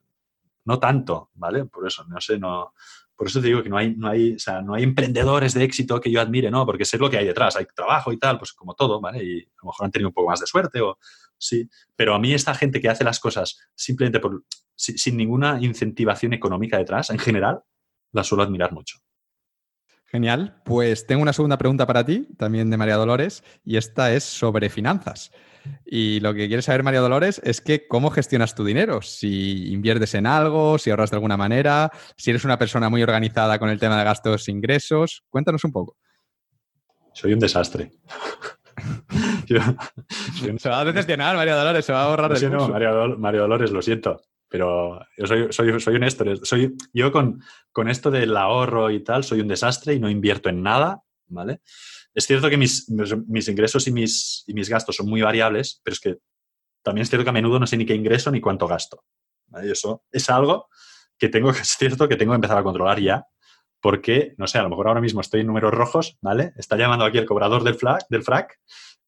no 0.65 0.79
tanto, 0.79 1.31
¿vale? 1.35 1.65
Por 1.67 1.87
eso, 1.87 2.05
no 2.05 2.21
sé, 2.21 2.39
no... 2.39 2.73
Por 3.15 3.29
eso 3.29 3.41
te 3.41 3.47
digo 3.47 3.63
que 3.63 3.71
no 3.71 3.79
hay, 3.79 3.95
no, 3.97 4.09
hay, 4.09 4.35
o 4.35 4.39
sea, 4.39 4.61
no 4.61 4.75
hay 4.75 4.83
emprendedores 4.83 5.55
de 5.55 5.65
éxito 5.65 5.99
que 5.99 6.11
yo 6.11 6.21
admire, 6.21 6.51
¿no? 6.51 6.67
Porque 6.67 6.85
sé 6.85 6.99
lo 6.99 7.09
que 7.09 7.17
hay 7.17 7.25
detrás. 7.25 7.57
Hay 7.57 7.65
trabajo 7.75 8.13
y 8.13 8.19
tal, 8.19 8.37
pues 8.37 8.53
como 8.53 8.75
todo, 8.75 9.01
¿vale? 9.01 9.25
Y 9.25 9.41
a 9.41 9.63
lo 9.63 9.69
mejor 9.69 9.87
han 9.87 9.91
tenido 9.91 10.09
un 10.09 10.15
poco 10.15 10.29
más 10.29 10.41
de 10.41 10.47
suerte 10.47 10.83
o 10.83 10.99
sí. 11.39 11.67
Pero 11.95 12.15
a 12.15 12.19
mí 12.19 12.35
esta 12.35 12.55
gente 12.55 12.79
que 12.79 12.91
hace 12.91 13.05
las 13.05 13.19
cosas 13.19 13.59
simplemente 13.75 14.21
por, 14.21 14.45
sin 14.75 15.17
ninguna 15.17 15.59
incentivación 15.63 16.35
económica 16.35 16.77
detrás, 16.77 17.09
en 17.09 17.19
general, 17.19 17.63
la 18.13 18.23
suelo 18.23 18.43
admirar 18.43 18.73
mucho. 18.73 18.99
Genial. 20.07 20.61
Pues 20.65 21.07
tengo 21.07 21.23
una 21.23 21.33
segunda 21.33 21.59
pregunta 21.59 21.87
para 21.87 22.05
ti, 22.05 22.29
también 22.39 22.71
de 22.71 22.77
María 22.77 22.97
Dolores, 22.97 23.43
y 23.65 23.77
esta 23.77 24.13
es 24.13 24.25
sobre 24.25 24.71
finanzas. 24.71 25.33
Y 25.85 26.21
lo 26.21 26.33
que 26.33 26.47
quiere 26.47 26.63
saber 26.63 26.83
María 26.83 27.01
Dolores 27.01 27.41
es 27.45 27.61
que 27.61 27.89
cómo 27.89 28.11
gestionas 28.11 28.55
tu 28.55 28.65
dinero, 28.65 29.03
si 29.03 29.73
inviertes 29.73 30.15
en 30.15 30.27
algo, 30.27 30.79
si 30.79 30.91
ahorras 30.91 31.11
de 31.11 31.17
alguna 31.17 31.37
manera, 31.37 31.91
si 32.17 32.31
eres 32.31 32.45
una 32.45 32.59
persona 32.59 32.89
muy 32.89 33.03
organizada 33.03 33.59
con 33.59 33.69
el 33.69 33.81
tema 33.81 33.99
de 33.99 34.05
gastos 34.05 34.49
e 34.49 34.53
ingresos. 34.53 35.25
Cuéntanos 35.29 35.65
un 35.65 35.73
poco. 35.73 35.97
Soy 37.13 37.33
un 37.33 37.41
desastre. 37.41 37.93
Se 40.59 40.69
va 40.69 40.81
a 40.81 40.85
decepcionar, 40.85 41.37
María 41.37 41.55
Dolores, 41.55 41.85
se 41.85 41.93
va 41.93 42.03
a 42.03 42.05
ahorrar 42.07 42.31
no, 42.51 42.69
María, 42.69 43.41
Dolores, 43.41 43.71
lo 43.71 43.81
siento. 43.81 44.21
Pero 44.49 45.01
yo 45.17 45.27
soy, 45.27 45.53
soy, 45.53 45.81
soy 45.81 45.97
honesto. 45.97 46.25
Soy, 46.45 46.75
yo 46.93 47.11
con, 47.11 47.43
con 47.73 47.89
esto 47.89 48.11
del 48.11 48.37
ahorro 48.37 48.91
y 48.91 49.03
tal, 49.03 49.25
soy 49.25 49.41
un 49.41 49.49
desastre 49.49 49.95
y 49.95 50.01
no 50.01 50.09
invierto 50.09 50.49
en 50.49 50.63
nada, 50.63 51.03
¿vale? 51.27 51.61
Es 52.15 52.27
cierto 52.27 52.49
que 52.49 52.57
mis, 52.57 52.91
mis 53.27 53.49
ingresos 53.49 53.87
y 53.89 53.93
mis, 53.93 54.45
y 54.47 54.55
mis 54.55 54.69
gastos 54.69 54.97
son 54.97 55.09
muy 55.09 55.21
variables, 55.21 55.81
pero 55.85 55.93
es 55.93 56.01
que 56.01 56.19
también 56.83 57.03
es 57.03 57.11
cierto 57.11 57.25
que 57.25 57.31
a 57.31 57.33
menudo 57.33 57.59
no 57.59 57.67
sé 57.67 57.77
ni 57.77 57.85
qué 57.85 57.95
ingreso 57.95 58.31
ni 58.31 58.41
cuánto 58.41 58.67
gasto. 58.67 59.05
¿vale? 59.49 59.73
eso 59.73 60.05
es 60.11 60.31
algo 60.31 60.69
que 61.19 61.29
tengo 61.29 61.51
es 61.51 61.77
cierto 61.77 62.09
que 62.09 62.17
tengo 62.17 62.33
que 62.33 62.37
empezar 62.37 62.59
a 62.59 62.63
controlar 62.63 63.01
ya, 63.01 63.27
porque, 63.81 64.35
no 64.39 64.47
sé, 64.47 64.59
a 64.59 64.63
lo 64.63 64.71
mejor 64.71 64.89
ahora 64.89 65.01
mismo 65.01 65.21
estoy 65.21 65.41
en 65.41 65.47
números 65.47 65.73
rojos, 65.73 66.17
¿vale? 66.21 66.53
Está 66.57 66.77
llamando 66.77 67.05
aquí 67.05 67.19
el 67.19 67.27
cobrador 67.27 67.63
del, 67.63 67.75
FLAC, 67.75 68.07
del 68.09 68.23
FRAC 68.23 68.59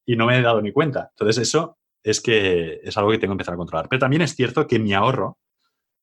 y 0.04 0.16
no 0.16 0.26
me 0.26 0.38
he 0.38 0.42
dado 0.42 0.60
ni 0.60 0.72
cuenta. 0.72 1.08
Entonces, 1.10 1.48
eso 1.48 1.77
es 2.02 2.20
que 2.20 2.80
es 2.82 2.96
algo 2.96 3.10
que 3.10 3.18
tengo 3.18 3.32
que 3.32 3.34
empezar 3.34 3.54
a 3.54 3.58
controlar. 3.58 3.88
Pero 3.88 4.00
también 4.00 4.22
es 4.22 4.34
cierto 4.34 4.66
que 4.66 4.78
mi 4.78 4.94
ahorro 4.94 5.38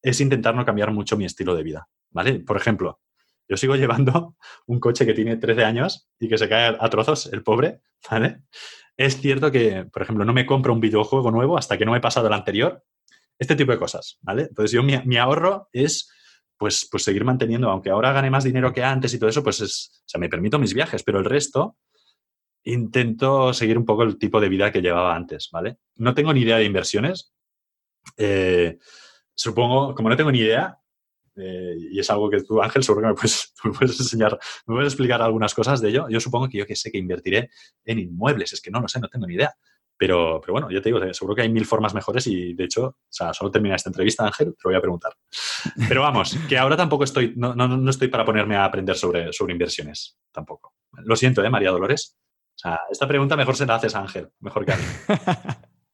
es 0.01 0.21
intentar 0.21 0.55
no 0.55 0.65
cambiar 0.65 0.91
mucho 0.91 1.17
mi 1.17 1.25
estilo 1.25 1.55
de 1.55 1.63
vida, 1.63 1.87
¿vale? 2.11 2.39
Por 2.39 2.57
ejemplo, 2.57 2.99
yo 3.47 3.57
sigo 3.57 3.75
llevando 3.75 4.35
un 4.67 4.79
coche 4.79 5.05
que 5.05 5.13
tiene 5.13 5.37
13 5.37 5.63
años 5.63 6.09
y 6.19 6.27
que 6.27 6.37
se 6.37 6.49
cae 6.49 6.77
a 6.79 6.89
trozos, 6.89 7.27
el 7.31 7.43
pobre, 7.43 7.81
¿vale? 8.09 8.41
Es 8.97 9.19
cierto 9.19 9.51
que, 9.51 9.85
por 9.91 10.01
ejemplo, 10.01 10.23
no 10.23 10.33
me 10.33 10.45
compro 10.45 10.73
un 10.73 10.79
videojuego 10.79 11.31
nuevo 11.31 11.57
hasta 11.57 11.77
que 11.77 11.85
no 11.85 11.91
me 11.91 11.97
he 11.97 12.01
pasado 12.01 12.27
el 12.27 12.33
anterior. 12.33 12.83
Este 13.37 13.55
tipo 13.55 13.73
de 13.73 13.77
cosas, 13.77 14.17
¿vale? 14.21 14.43
Entonces 14.43 14.71
yo 14.71 14.81
mi, 14.81 15.17
ahorro 15.17 15.67
es 15.73 16.09
pues, 16.57 16.87
pues 16.89 17.03
seguir 17.03 17.25
manteniendo, 17.25 17.69
aunque 17.69 17.89
ahora 17.89 18.13
gane 18.13 18.29
más 18.29 18.45
dinero 18.45 18.71
que 18.71 18.81
antes 18.81 19.13
y 19.13 19.19
todo 19.19 19.29
eso, 19.29 19.43
pues 19.43 19.59
es, 19.59 20.01
o 20.05 20.07
sea, 20.07 20.19
me 20.19 20.29
permito 20.29 20.57
mis 20.57 20.73
viajes, 20.73 21.03
pero 21.03 21.19
el 21.19 21.25
resto 21.25 21.75
intento 22.65 23.53
seguir 23.53 23.77
un 23.77 23.85
poco 23.85 24.03
el 24.03 24.17
tipo 24.17 24.41
de 24.41 24.49
vida 24.49 24.71
que 24.71 24.81
llevaba 24.81 25.15
antes, 25.15 25.49
¿vale? 25.51 25.77
No 25.95 26.13
tengo 26.13 26.33
ni 26.33 26.41
idea 26.41 26.57
de 26.57 26.65
inversiones. 26.65 27.33
Eh, 28.17 28.77
supongo, 29.33 29.95
como 29.95 30.09
no 30.09 30.17
tengo 30.17 30.31
ni 30.31 30.39
idea, 30.39 30.79
eh, 31.37 31.75
y 31.91 31.99
es 31.99 32.09
algo 32.09 32.29
que 32.29 32.41
tú, 32.41 32.61
Ángel, 32.61 32.83
seguro 32.83 33.01
que 33.03 33.07
me 33.09 33.13
puedes, 33.13 33.53
puedes, 33.79 33.99
enseñar, 33.99 34.37
me 34.65 34.75
puedes 34.75 34.93
explicar 34.93 35.21
algunas 35.21 35.53
cosas 35.53 35.81
de 35.81 35.89
ello. 35.89 36.07
Yo 36.09 36.19
supongo 36.19 36.49
que 36.49 36.57
yo 36.57 36.65
que 36.65 36.75
sé 36.75 36.91
que 36.91 36.97
invertiré 36.97 37.49
en 37.85 37.99
inmuebles, 37.99 38.53
es 38.53 38.61
que 38.61 38.71
no 38.71 38.79
lo 38.79 38.87
sé, 38.87 38.99
no 38.99 39.09
tengo 39.09 39.27
ni 39.27 39.35
idea. 39.35 39.53
Pero, 39.97 40.41
pero 40.41 40.51
bueno, 40.51 40.69
yo 40.69 40.81
te 40.81 40.89
digo, 40.89 40.99
seguro 41.13 41.35
que 41.35 41.43
hay 41.43 41.49
mil 41.49 41.65
formas 41.65 41.93
mejores 41.93 42.27
y 42.27 42.53
de 42.53 42.65
hecho, 42.65 42.85
o 42.85 42.97
sea, 43.07 43.33
solo 43.33 43.49
termina 43.49 43.75
esta 43.75 43.89
entrevista, 43.89 44.25
Ángel, 44.25 44.47
te 44.47 44.59
lo 44.65 44.71
voy 44.71 44.75
a 44.75 44.81
preguntar. 44.81 45.13
Pero 45.87 46.01
vamos, 46.01 46.37
que 46.49 46.57
ahora 46.57 46.75
tampoco 46.75 47.05
estoy, 47.05 47.33
no, 47.37 47.55
no, 47.55 47.65
no 47.69 47.89
estoy 47.89 48.09
para 48.09 48.25
ponerme 48.25 48.57
a 48.57 48.65
aprender 48.65 48.97
sobre, 48.97 49.31
sobre 49.31 49.53
inversiones, 49.53 50.17
tampoco. 50.33 50.73
Lo 50.91 51.15
siento, 51.15 51.41
¿eh, 51.45 51.49
María 51.49 51.71
Dolores? 51.71 52.17
O 52.55 52.57
sea, 52.57 52.79
esta 52.89 53.07
pregunta 53.07 53.35
mejor 53.35 53.55
se 53.55 53.65
la 53.65 53.75
haces 53.75 53.95
Ángel, 53.95 54.29
mejor 54.39 54.65
que 54.65 54.73
a 54.73 54.77
mí. 54.77 54.83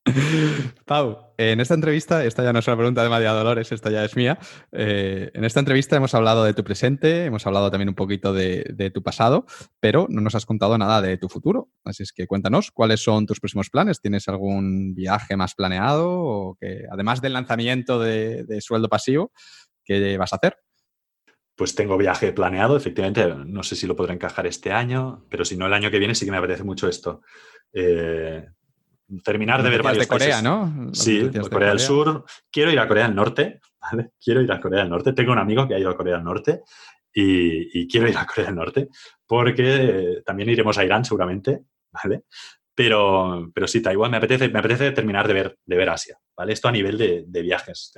Pau, 0.85 1.33
en 1.37 1.59
esta 1.59 1.75
entrevista, 1.75 2.25
esta 2.25 2.43
ya 2.43 2.53
no 2.53 2.59
es 2.59 2.67
una 2.67 2.77
pregunta 2.77 3.03
de 3.03 3.09
María 3.09 3.31
Dolores, 3.31 3.71
esta 3.71 3.91
ya 3.91 4.03
es 4.03 4.15
mía. 4.15 4.39
Eh, 4.71 5.29
en 5.33 5.43
esta 5.43 5.59
entrevista 5.59 5.95
hemos 5.95 6.13
hablado 6.15 6.43
de 6.43 6.53
tu 6.53 6.63
presente, 6.63 7.25
hemos 7.25 7.45
hablado 7.45 7.69
también 7.69 7.89
un 7.89 7.95
poquito 7.95 8.33
de, 8.33 8.91
tu 8.93 9.03
pasado, 9.03 9.45
pero 9.79 10.07
no 10.09 10.21
nos 10.21 10.35
has 10.35 10.45
contado 10.45 10.77
nada 10.77 11.01
de 11.01 11.17
tu 11.17 11.29
futuro. 11.29 11.69
Así 11.83 12.03
es 12.03 12.13
que 12.13 12.25
cuéntanos 12.25 12.71
cuáles 12.71 13.03
son 13.03 13.25
tus 13.25 13.39
próximos 13.39 13.69
planes. 13.69 14.01
¿Tienes 14.01 14.27
algún 14.27 14.95
viaje 14.95 15.35
más 15.37 15.53
planeado 15.53 16.09
o 16.09 16.57
que, 16.59 16.85
además 16.91 17.21
del 17.21 17.33
lanzamiento 17.33 17.99
de, 17.99 18.43
de 18.43 18.61
sueldo 18.61 18.89
pasivo, 18.89 19.31
qué 19.85 20.17
vas 20.17 20.33
a 20.33 20.37
hacer? 20.37 20.57
Pues 21.61 21.75
tengo 21.75 21.95
viaje 21.95 22.33
planeado, 22.33 22.75
efectivamente, 22.75 23.35
no 23.45 23.61
sé 23.61 23.75
si 23.75 23.85
lo 23.85 23.95
podré 23.95 24.15
encajar 24.15 24.47
este 24.47 24.71
año, 24.71 25.27
pero 25.29 25.45
si 25.45 25.55
no 25.55 25.67
el 25.67 25.73
año 25.75 25.91
que 25.91 25.99
viene 25.99 26.15
sí 26.15 26.25
que 26.25 26.31
me 26.31 26.37
apetece 26.37 26.63
mucho 26.63 26.87
esto. 26.87 27.21
Eh, 27.71 28.43
terminar 29.23 29.61
de 29.61 29.69
ver 29.69 29.83
varios 29.83 30.05
de 30.05 30.07
Corea, 30.07 30.41
¿no? 30.41 30.89
sí, 30.91 31.29
Corea, 31.51 31.69
del 31.69 31.79
Sur. 31.79 32.25
Quiero 32.51 32.71
ir 32.71 32.79
a 32.79 32.87
Corea 32.87 33.05
del 33.05 33.13
Norte, 33.13 33.61
¿vale? 33.79 34.09
Quiero 34.19 34.41
ir 34.41 34.51
a 34.51 34.59
Corea 34.59 34.79
del 34.79 34.89
Norte. 34.89 35.13
Tengo 35.13 35.33
un 35.33 35.37
amigo 35.37 35.67
que 35.67 35.75
ha 35.75 35.79
ido 35.79 35.91
a 35.91 35.95
Corea 35.95 36.15
del 36.15 36.23
Norte 36.23 36.63
y, 37.13 37.87
quiero 37.87 38.09
ir 38.09 38.17
a 38.17 38.25
Corea 38.25 38.47
del 38.47 38.55
Norte 38.55 38.87
porque 39.27 40.23
también 40.25 40.49
iremos 40.49 40.79
a 40.79 40.83
Irán 40.83 41.05
seguramente, 41.05 41.65
¿vale? 41.91 42.23
Pero, 42.73 43.51
pero 43.53 43.67
sí, 43.67 43.83
Taiwán 43.83 44.09
me 44.09 44.17
apetece, 44.17 44.49
me 44.49 44.57
apetece 44.57 44.89
terminar 44.93 45.27
de 45.27 45.33
ver, 45.35 45.59
de 45.63 45.77
ver 45.77 45.89
Asia, 45.91 46.17
¿vale? 46.35 46.53
Esto 46.53 46.69
a 46.69 46.71
nivel 46.71 46.97
de, 46.97 47.41
viajes. 47.43 47.93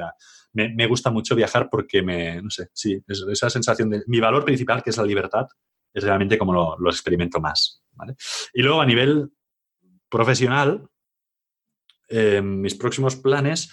Me, 0.53 0.87
gusta 0.87 1.09
mucho 1.09 1.35
viajar 1.35 1.69
porque 1.69 2.01
me, 2.01 2.41
no 2.41 2.49
sé, 2.49 2.69
sí, 2.73 3.03
esa 3.07 3.49
sensación 3.49 3.89
de... 3.89 4.03
Mi 4.07 4.19
valor 4.19 4.45
principal, 4.45 4.83
que 4.83 4.91
es 4.91 4.97
la 4.97 5.03
libertad, 5.03 5.47
es 5.93 6.03
realmente 6.03 6.37
como 6.37 6.53
lo, 6.53 6.77
lo 6.79 6.89
experimento 6.89 7.39
más, 7.39 7.83
¿vale? 7.91 8.15
Y 8.53 8.61
luego 8.61 8.81
a 8.81 8.85
nivel 8.85 9.31
profesional, 10.09 10.87
eh, 12.09 12.41
mis 12.41 12.75
próximos 12.75 13.15
planes 13.15 13.71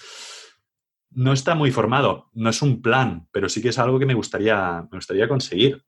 no 1.10 1.32
está 1.32 1.54
muy 1.54 1.70
formado, 1.70 2.30
no 2.32 2.50
es 2.50 2.62
un 2.62 2.80
plan, 2.80 3.28
pero 3.32 3.48
sí 3.48 3.60
que 3.60 3.68
es 3.68 3.78
algo 3.78 3.98
que 3.98 4.06
me 4.06 4.14
gustaría, 4.14 4.86
me 4.90 4.98
gustaría 4.98 5.28
conseguir. 5.28 5.84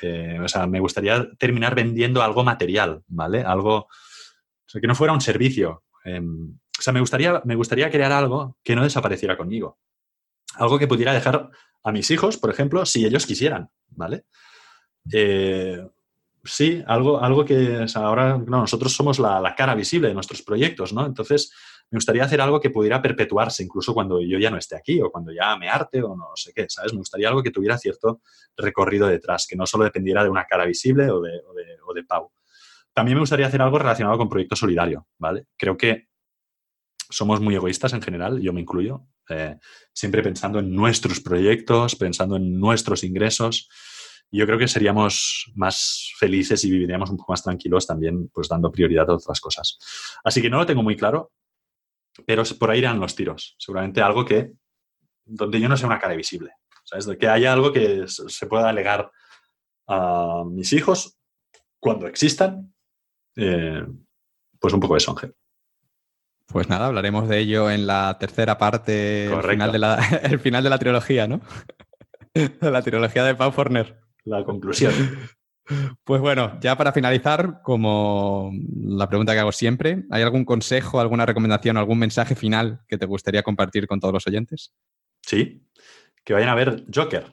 Eh, 0.00 0.38
o 0.40 0.48
sea, 0.48 0.66
me 0.66 0.80
gustaría 0.80 1.28
terminar 1.38 1.74
vendiendo 1.74 2.22
algo 2.22 2.44
material, 2.44 3.02
¿vale? 3.08 3.42
Algo, 3.42 3.76
o 3.76 3.88
sea, 4.66 4.80
que 4.80 4.86
no 4.86 4.94
fuera 4.94 5.12
un 5.12 5.20
servicio. 5.20 5.84
Em, 6.04 6.58
o 6.78 6.82
sea, 6.82 6.92
me 6.92 7.00
gustaría, 7.00 7.42
me 7.44 7.54
gustaría 7.54 7.90
crear 7.90 8.12
algo 8.12 8.58
que 8.62 8.76
no 8.76 8.82
desapareciera 8.82 9.36
conmigo. 9.36 9.78
Algo 10.56 10.78
que 10.78 10.88
pudiera 10.88 11.12
dejar 11.12 11.50
a 11.84 11.92
mis 11.92 12.10
hijos, 12.10 12.36
por 12.36 12.50
ejemplo, 12.50 12.86
si 12.86 13.04
ellos 13.04 13.26
quisieran, 13.26 13.70
¿vale? 13.88 14.24
Eh, 15.12 15.84
sí, 16.44 16.82
algo, 16.86 17.20
algo 17.20 17.44
que 17.44 17.86
ahora 17.94 18.38
nosotros 18.38 18.92
somos 18.92 19.18
la, 19.18 19.54
cara 19.56 19.74
visible 19.74 20.08
de 20.08 20.14
nuestros 20.14 20.42
proyectos, 20.42 20.92
¿no? 20.92 21.04
Entonces, 21.06 21.52
me 21.90 21.96
gustaría 21.96 22.24
hacer 22.24 22.40
algo 22.40 22.60
que 22.60 22.70
pudiera 22.70 23.02
perpetuarse 23.02 23.62
incluso 23.62 23.92
cuando 23.92 24.20
yo 24.20 24.38
ya 24.38 24.50
no 24.50 24.56
esté 24.56 24.76
aquí 24.76 25.00
o 25.00 25.10
cuando 25.10 25.32
ya 25.32 25.56
me 25.56 25.68
arte 25.68 26.02
o 26.02 26.16
no 26.16 26.30
sé 26.34 26.52
qué, 26.54 26.66
¿sabes? 26.68 26.92
Me 26.92 26.98
gustaría 26.98 27.28
algo 27.28 27.42
que 27.42 27.50
tuviera 27.50 27.76
cierto 27.76 28.20
recorrido 28.56 29.08
detrás, 29.08 29.46
que 29.48 29.56
no 29.56 29.66
solo 29.66 29.84
dependiera 29.84 30.22
de 30.22 30.30
una 30.30 30.44
cara 30.44 30.64
visible 30.64 31.10
o 31.10 31.20
de, 31.20 31.40
o 31.86 31.92
de 31.92 32.04
Pau. 32.04 32.30
También 32.94 33.16
me 33.16 33.20
gustaría 33.20 33.46
hacer 33.46 33.60
algo 33.62 33.78
relacionado 33.78 34.18
con 34.18 34.28
proyecto 34.28 34.56
solidario, 34.56 35.06
¿vale? 35.18 35.46
Creo 35.56 35.76
que 35.76 36.11
somos 37.12 37.40
muy 37.40 37.54
egoístas 37.54 37.92
en 37.92 38.02
general, 38.02 38.40
yo 38.40 38.52
me 38.52 38.60
incluyo, 38.60 39.06
eh, 39.28 39.56
siempre 39.92 40.22
pensando 40.22 40.58
en 40.58 40.74
nuestros 40.74 41.20
proyectos, 41.20 41.94
pensando 41.96 42.36
en 42.36 42.58
nuestros 42.58 43.04
ingresos. 43.04 43.68
yo 44.34 44.46
creo 44.46 44.58
que 44.58 44.66
seríamos 44.66 45.52
más 45.54 46.14
felices 46.18 46.64
y 46.64 46.70
viviríamos 46.70 47.10
un 47.10 47.18
poco 47.18 47.32
más 47.32 47.42
tranquilos 47.42 47.86
también, 47.86 48.28
pues 48.28 48.48
dando 48.48 48.72
prioridad 48.72 49.10
a 49.10 49.14
otras 49.14 49.40
cosas. 49.40 49.78
Así 50.24 50.40
que 50.40 50.48
no 50.48 50.56
lo 50.56 50.64
tengo 50.64 50.82
muy 50.82 50.96
claro, 50.96 51.32
pero 52.26 52.42
por 52.58 52.70
ahí 52.70 52.78
irán 52.78 52.98
los 52.98 53.14
tiros. 53.14 53.54
Seguramente 53.58 54.00
algo 54.00 54.24
que, 54.24 54.52
donde 55.24 55.60
yo 55.60 55.68
no 55.68 55.76
sea 55.76 55.86
una 55.86 55.98
cara 55.98 56.14
visible, 56.14 56.52
¿sabes? 56.82 57.04
De 57.04 57.18
que 57.18 57.28
haya 57.28 57.52
algo 57.52 57.74
que 57.74 58.04
se 58.06 58.46
pueda 58.46 58.70
alegar 58.70 59.10
a 59.86 60.44
mis 60.46 60.72
hijos 60.72 61.18
cuando 61.78 62.06
existan, 62.06 62.72
eh, 63.36 63.84
pues 64.58 64.72
un 64.72 64.80
poco 64.80 64.96
eso, 64.96 65.10
Ángel. 65.10 65.34
Pues 66.52 66.68
nada, 66.68 66.86
hablaremos 66.86 67.28
de 67.28 67.38
ello 67.38 67.70
en 67.70 67.86
la 67.86 68.18
tercera 68.20 68.58
parte, 68.58 69.24
el 69.24 69.42
final, 69.42 69.72
de 69.72 69.78
la, 69.78 69.94
el 70.22 70.38
final 70.38 70.62
de 70.62 70.70
la 70.70 70.78
trilogía, 70.78 71.26
¿no? 71.26 71.40
la 72.60 72.82
trilogía 72.82 73.24
de 73.24 73.34
Pau 73.34 73.50
Forner. 73.52 74.00
La 74.24 74.44
conclusión. 74.44 74.92
Pues 76.04 76.20
bueno, 76.20 76.58
ya 76.60 76.76
para 76.76 76.92
finalizar, 76.92 77.62
como 77.62 78.50
la 78.74 79.08
pregunta 79.08 79.32
que 79.32 79.38
hago 79.38 79.52
siempre, 79.52 80.02
¿hay 80.10 80.20
algún 80.22 80.44
consejo, 80.44 81.00
alguna 81.00 81.24
recomendación, 81.24 81.76
algún 81.76 82.00
mensaje 82.00 82.34
final 82.34 82.80
que 82.88 82.98
te 82.98 83.06
gustaría 83.06 83.44
compartir 83.44 83.86
con 83.86 84.00
todos 84.00 84.12
los 84.12 84.26
oyentes? 84.26 84.74
Sí, 85.22 85.64
que 86.24 86.34
vayan 86.34 86.48
a 86.48 86.56
ver 86.56 86.84
Joker. 86.92 87.32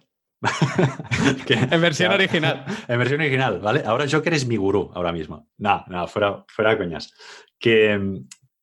en 1.49 1.81
versión 1.81 2.11
original. 2.11 2.65
En 2.87 2.99
versión 2.99 3.19
original, 3.19 3.59
¿vale? 3.59 3.81
Ahora 3.83 4.05
Joker 4.09 4.33
es 4.35 4.45
mi 4.45 4.57
gurú 4.57 4.91
ahora 4.93 5.11
mismo. 5.11 5.49
Nada, 5.57 5.85
nada, 5.89 6.07
fuera, 6.07 6.45
fuera 6.47 6.71
de 6.71 6.77
coñas. 6.77 7.11
Que, 7.57 7.99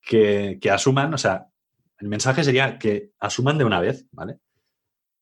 que, 0.06 0.70
asuman, 0.70 1.12
o 1.12 1.18
sea, 1.18 1.48
el 1.98 2.08
mensaje 2.08 2.44
sería 2.44 2.78
que 2.78 3.10
asuman 3.18 3.58
de 3.58 3.64
una 3.64 3.80
vez, 3.80 4.06
¿vale? 4.12 4.38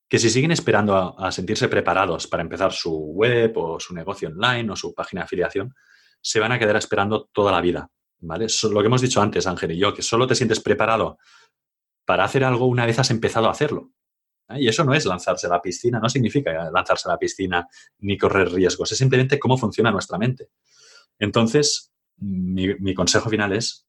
Que 0.09 0.19
si 0.19 0.29
siguen 0.29 0.51
esperando 0.51 1.19
a, 1.19 1.33
sentirse 1.33 1.69
preparados 1.69 2.27
para 2.27 2.43
empezar 2.43 2.73
su 2.73 2.93
web 2.95 3.57
o 3.57 3.81
su 3.81 3.95
negocio 3.95 4.29
online 4.29 4.71
o 4.71 4.77
su 4.77 4.95
página 4.95 5.23
de 5.23 5.25
afiliación, 5.25 5.75
se 6.21 6.39
van 6.39 6.53
a 6.53 6.59
quedar 6.59 6.77
esperando 6.77 7.31
toda 7.33 7.51
la 7.51 7.63
vida, 7.63 7.91
¿vale? 8.21 8.47
lo 8.71 8.81
que 8.81 8.87
hemos 8.87 9.01
dicho 9.01 9.23
antes, 9.23 9.47
Ángel 9.47 9.73
y 9.73 9.79
yo, 9.79 9.95
que 9.95 10.03
solo 10.03 10.27
te 10.27 10.35
sientes 10.35 10.61
preparado 10.61 11.19
para 12.05 12.25
hacer 12.25 12.45
algo 12.45 12.67
una 12.67 12.85
vez 12.85 12.99
has 12.99 13.11
empezado 13.11 13.49
a 13.49 13.51
hacerlo. 13.51 13.91
¿eh? 14.51 14.61
Y 14.61 14.69
eso 14.69 14.85
no 14.85 14.93
es 14.93 15.07
lanzarse 15.07 15.47
a 15.47 15.51
la 15.51 15.63
piscina, 15.63 15.99
no 15.99 16.11
significa 16.11 16.71
lanzarse 16.71 17.09
a 17.09 17.13
la 17.13 17.19
piscina 17.19 17.67
ni 17.99 18.19
correr 18.19 18.53
riesgos, 18.53 18.93
es 18.93 18.99
simplemente 18.99 19.39
cómo 19.39 19.57
funciona 19.57 19.91
nuestra 19.91 20.19
mente. 20.19 20.51
Entonces, 21.19 21.93
mi 22.19 22.95
consejo 22.95 23.29
final 23.31 23.53
es 23.53 23.84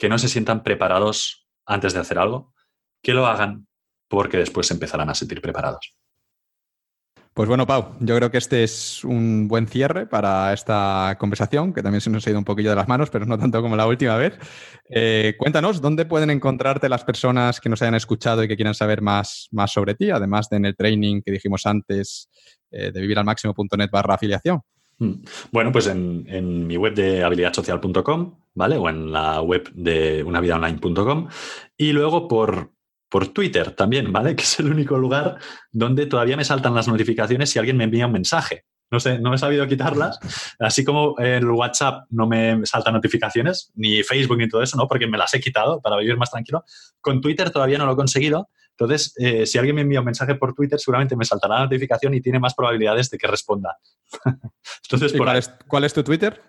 que 0.00 0.08
no 0.08 0.18
se 0.18 0.28
sientan 0.28 0.62
preparados 0.62 1.46
antes 1.66 1.92
de 1.92 2.00
hacer 2.00 2.18
algo, 2.18 2.54
que 3.02 3.12
lo 3.12 3.26
hagan 3.26 3.68
porque 4.08 4.38
después 4.38 4.66
se 4.66 4.74
empezarán 4.74 5.10
a 5.10 5.14
sentir 5.14 5.40
preparados. 5.40 5.94
Pues 7.34 7.48
bueno, 7.48 7.64
Pau, 7.64 7.94
yo 8.00 8.16
creo 8.16 8.30
que 8.30 8.38
este 8.38 8.64
es 8.64 9.04
un 9.04 9.46
buen 9.46 9.68
cierre 9.68 10.06
para 10.06 10.52
esta 10.52 11.16
conversación, 11.20 11.72
que 11.72 11.82
también 11.82 12.00
se 12.00 12.10
nos 12.10 12.26
ha 12.26 12.30
ido 12.30 12.38
un 12.38 12.44
poquillo 12.44 12.70
de 12.70 12.76
las 12.76 12.88
manos, 12.88 13.08
pero 13.08 13.24
no 13.24 13.38
tanto 13.38 13.62
como 13.62 13.76
la 13.76 13.86
última 13.86 14.16
vez. 14.16 14.36
Eh, 14.88 15.36
cuéntanos, 15.38 15.80
¿dónde 15.80 16.06
pueden 16.06 16.30
encontrarte 16.30 16.88
las 16.88 17.04
personas 17.04 17.60
que 17.60 17.68
nos 17.68 17.80
hayan 17.82 17.94
escuchado 17.94 18.42
y 18.42 18.48
que 18.48 18.56
quieran 18.56 18.74
saber 18.74 19.02
más, 19.02 19.48
más 19.52 19.70
sobre 19.70 19.94
ti, 19.94 20.10
además 20.10 20.48
de 20.48 20.56
en 20.56 20.64
el 20.64 20.76
training 20.76 21.22
que 21.22 21.30
dijimos 21.30 21.66
antes 21.66 22.28
eh, 22.70 22.90
de 22.90 23.00
viviralmáximo.net 23.00 23.90
barra 23.92 24.14
afiliación? 24.14 24.62
Mm. 25.00 25.22
Bueno, 25.50 25.72
pues 25.72 25.86
en, 25.86 26.66
mi 26.66 26.76
web 26.76 26.94
de 26.94 27.24
habilidadsocial.com, 27.24 28.39
¿vale? 28.54 28.76
O 28.76 28.88
en 28.88 29.12
la 29.12 29.40
web 29.40 29.70
de 29.72 30.22
unavidaonline.com. 30.24 31.28
Y 31.76 31.92
luego 31.92 32.28
por, 32.28 32.72
por 33.08 33.28
Twitter 33.28 33.72
también, 33.72 34.12
¿vale? 34.12 34.34
Que 34.36 34.42
es 34.42 34.60
el 34.60 34.70
único 34.70 34.98
lugar 34.98 35.38
donde 35.70 36.06
todavía 36.06 36.36
me 36.36 36.44
saltan 36.44 36.74
las 36.74 36.88
notificaciones 36.88 37.50
si 37.50 37.58
alguien 37.58 37.76
me 37.76 37.84
envía 37.84 38.06
un 38.06 38.12
mensaje. 38.12 38.64
No 38.92 38.98
sé, 38.98 39.20
no 39.20 39.32
he 39.32 39.38
sabido 39.38 39.68
quitarlas. 39.68 40.18
Así 40.58 40.84
como 40.84 41.16
el 41.18 41.48
WhatsApp 41.48 42.06
no 42.10 42.26
me 42.26 42.66
salta 42.66 42.90
notificaciones, 42.90 43.70
ni 43.76 44.02
Facebook 44.02 44.38
ni 44.38 44.48
todo 44.48 44.62
eso, 44.62 44.76
¿no? 44.76 44.88
Porque 44.88 45.06
me 45.06 45.16
las 45.16 45.32
he 45.32 45.40
quitado 45.40 45.80
para 45.80 45.96
vivir 45.96 46.16
más 46.16 46.30
tranquilo. 46.30 46.64
Con 47.00 47.20
Twitter 47.20 47.50
todavía 47.50 47.78
no 47.78 47.86
lo 47.86 47.92
he 47.92 47.96
conseguido. 47.96 48.48
Entonces, 48.70 49.14
eh, 49.18 49.46
si 49.46 49.58
alguien 49.58 49.76
me 49.76 49.82
envía 49.82 50.00
un 50.00 50.06
mensaje 50.06 50.34
por 50.34 50.54
Twitter, 50.54 50.80
seguramente 50.80 51.14
me 51.14 51.24
saltará 51.24 51.56
la 51.56 51.64
notificación 51.64 52.14
y 52.14 52.20
tiene 52.20 52.40
más 52.40 52.54
probabilidades 52.54 53.10
de 53.10 53.18
que 53.18 53.28
responda. 53.28 53.78
Entonces, 54.90 55.12
cuál, 55.16 55.36
es, 55.36 55.54
cuál 55.68 55.84
es 55.84 55.92
tu 55.92 56.02
Twitter? 56.02 56.40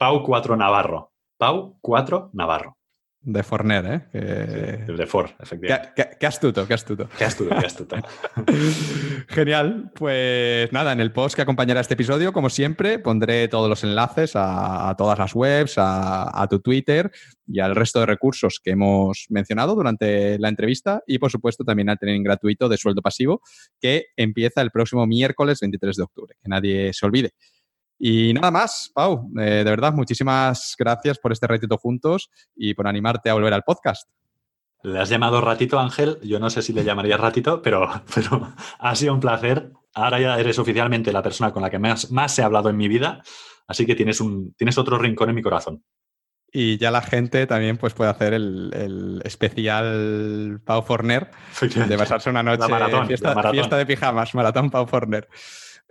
Pau4 0.00 0.56
Navarro. 1.38 1.78
Pau4 1.82 2.30
Navarro. 2.32 2.76
De 3.26 3.42
Forner, 3.42 4.06
¿eh? 4.12 4.84
de 4.86 5.06
For, 5.06 5.30
efectivamente. 5.40 5.92
Qué, 6.20 6.26
astuto, 6.26 6.68
qué 6.68 6.74
astuto. 6.74 7.08
Qué 7.16 7.24
astuto, 7.24 7.56
qué 7.58 7.66
astuto. 7.66 7.96
Genial. 9.28 9.92
Pues 9.94 10.70
nada, 10.72 10.92
en 10.92 11.00
el 11.00 11.10
post 11.10 11.34
que 11.34 11.40
acompañará 11.40 11.80
este 11.80 11.94
episodio, 11.94 12.34
como 12.34 12.50
siempre, 12.50 12.98
pondré 12.98 13.48
todos 13.48 13.70
los 13.70 13.82
enlaces 13.82 14.32
a, 14.34 14.94
todas 14.98 15.18
las 15.18 15.34
webs, 15.34 15.76
a, 15.78 16.46
tu 16.50 16.60
Twitter 16.60 17.10
y 17.46 17.60
al 17.60 17.74
resto 17.74 18.00
de 18.00 18.06
recursos 18.06 18.60
que 18.62 18.72
hemos 18.72 19.24
mencionado 19.30 19.74
durante 19.74 20.38
la 20.38 20.50
entrevista 20.50 21.02
y, 21.06 21.18
por 21.18 21.30
supuesto, 21.30 21.64
también 21.64 21.88
al 21.88 21.98
training 21.98 22.24
gratuito 22.24 22.68
de 22.68 22.76
sueldo 22.76 23.00
pasivo 23.00 23.40
que 23.80 24.08
empieza 24.16 24.60
el 24.60 24.70
próximo 24.70 25.06
miércoles 25.06 25.60
23 25.62 25.96
de 25.96 26.02
octubre. 26.02 26.34
Que 26.42 26.48
nadie 26.50 26.92
se 26.92 27.06
olvide. 27.06 27.30
Y 28.06 28.34
nada 28.34 28.50
más, 28.50 28.90
Pau, 28.94 29.30
eh, 29.40 29.64
de 29.64 29.64
verdad, 29.64 29.94
muchísimas 29.94 30.76
gracias 30.78 31.18
por 31.18 31.32
este 31.32 31.46
ratito 31.46 31.78
juntos 31.78 32.28
y 32.54 32.74
por 32.74 32.86
animarte 32.86 33.30
a 33.30 33.32
volver 33.32 33.54
al 33.54 33.62
podcast. 33.62 34.10
Le 34.82 35.00
has 35.00 35.08
llamado 35.08 35.40
ratito, 35.40 35.78
Ángel. 35.78 36.18
Yo 36.22 36.38
no 36.38 36.50
sé 36.50 36.60
si 36.60 36.74
le 36.74 36.84
llamaría 36.84 37.16
ratito, 37.16 37.62
pero, 37.62 37.88
pero 38.14 38.52
ha 38.78 38.94
sido 38.94 39.14
un 39.14 39.20
placer. 39.20 39.72
Ahora 39.94 40.20
ya 40.20 40.38
eres 40.38 40.58
oficialmente 40.58 41.14
la 41.14 41.22
persona 41.22 41.50
con 41.50 41.62
la 41.62 41.70
que 41.70 41.78
más, 41.78 42.10
más 42.10 42.38
he 42.38 42.42
hablado 42.42 42.68
en 42.68 42.76
mi 42.76 42.88
vida, 42.88 43.22
así 43.68 43.86
que 43.86 43.94
tienes, 43.94 44.20
un, 44.20 44.52
tienes 44.52 44.76
otro 44.76 44.98
rincón 44.98 45.30
en 45.30 45.36
mi 45.36 45.42
corazón. 45.42 45.82
Y 46.52 46.76
ya 46.76 46.90
la 46.90 47.00
gente 47.00 47.46
también 47.46 47.78
pues, 47.78 47.94
puede 47.94 48.10
hacer 48.10 48.34
el, 48.34 49.22
especial 49.24 50.60
Pau 50.62 50.82
Forner 50.82 51.30
de 51.88 51.96
pasarse 51.96 52.28
una 52.28 52.42
noche 52.42 52.68
maratón, 52.68 53.06
fiesta, 53.06 53.50
fiesta, 53.50 53.78
de 53.78 53.86
pijamas, 53.86 54.34
maratón 54.34 54.68
Pau 54.68 54.86
Forner. 54.86 55.26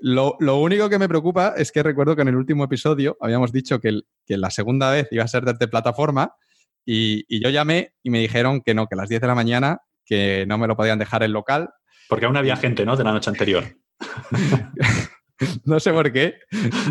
Lo, 0.05 0.57
único 0.57 0.89
que 0.89 0.99
me 0.99 1.07
preocupa 1.07 1.53
es 1.55 1.71
que 1.71 1.81
recuerdo 1.81 2.13
que 2.13 2.23
en 2.23 2.27
el 2.27 2.35
último 2.35 2.65
episodio 2.65 3.15
habíamos 3.21 3.53
dicho 3.53 3.79
que, 3.79 4.01
la 4.27 4.49
segunda 4.49 4.91
vez 4.91 5.07
iba 5.11 5.23
a 5.23 5.29
ser 5.29 5.45
desde 5.45 5.69
plataforma 5.69 6.35
y, 6.85 7.41
yo 7.41 7.49
llamé 7.49 7.93
y 8.03 8.09
me 8.09 8.19
dijeron 8.19 8.59
que 8.59 8.73
no, 8.73 8.87
que 8.87 8.95
a 8.95 8.97
las 8.97 9.07
10 9.07 9.21
de 9.21 9.27
la 9.27 9.35
mañana, 9.35 9.79
que 10.05 10.45
no 10.45 10.57
me 10.57 10.67
lo 10.67 10.75
podían 10.75 10.99
dejar 10.99 11.23
en 11.23 11.31
local. 11.31 11.69
Porque 12.09 12.25
aún 12.25 12.35
había 12.35 12.57
gente, 12.57 12.85
¿no? 12.85 12.97
De 12.97 13.05
la 13.05 13.13
noche 13.13 13.29
anterior. 13.29 13.63
no 15.63 15.79
sé 15.79 15.93
por 15.93 16.11
qué. 16.11 16.35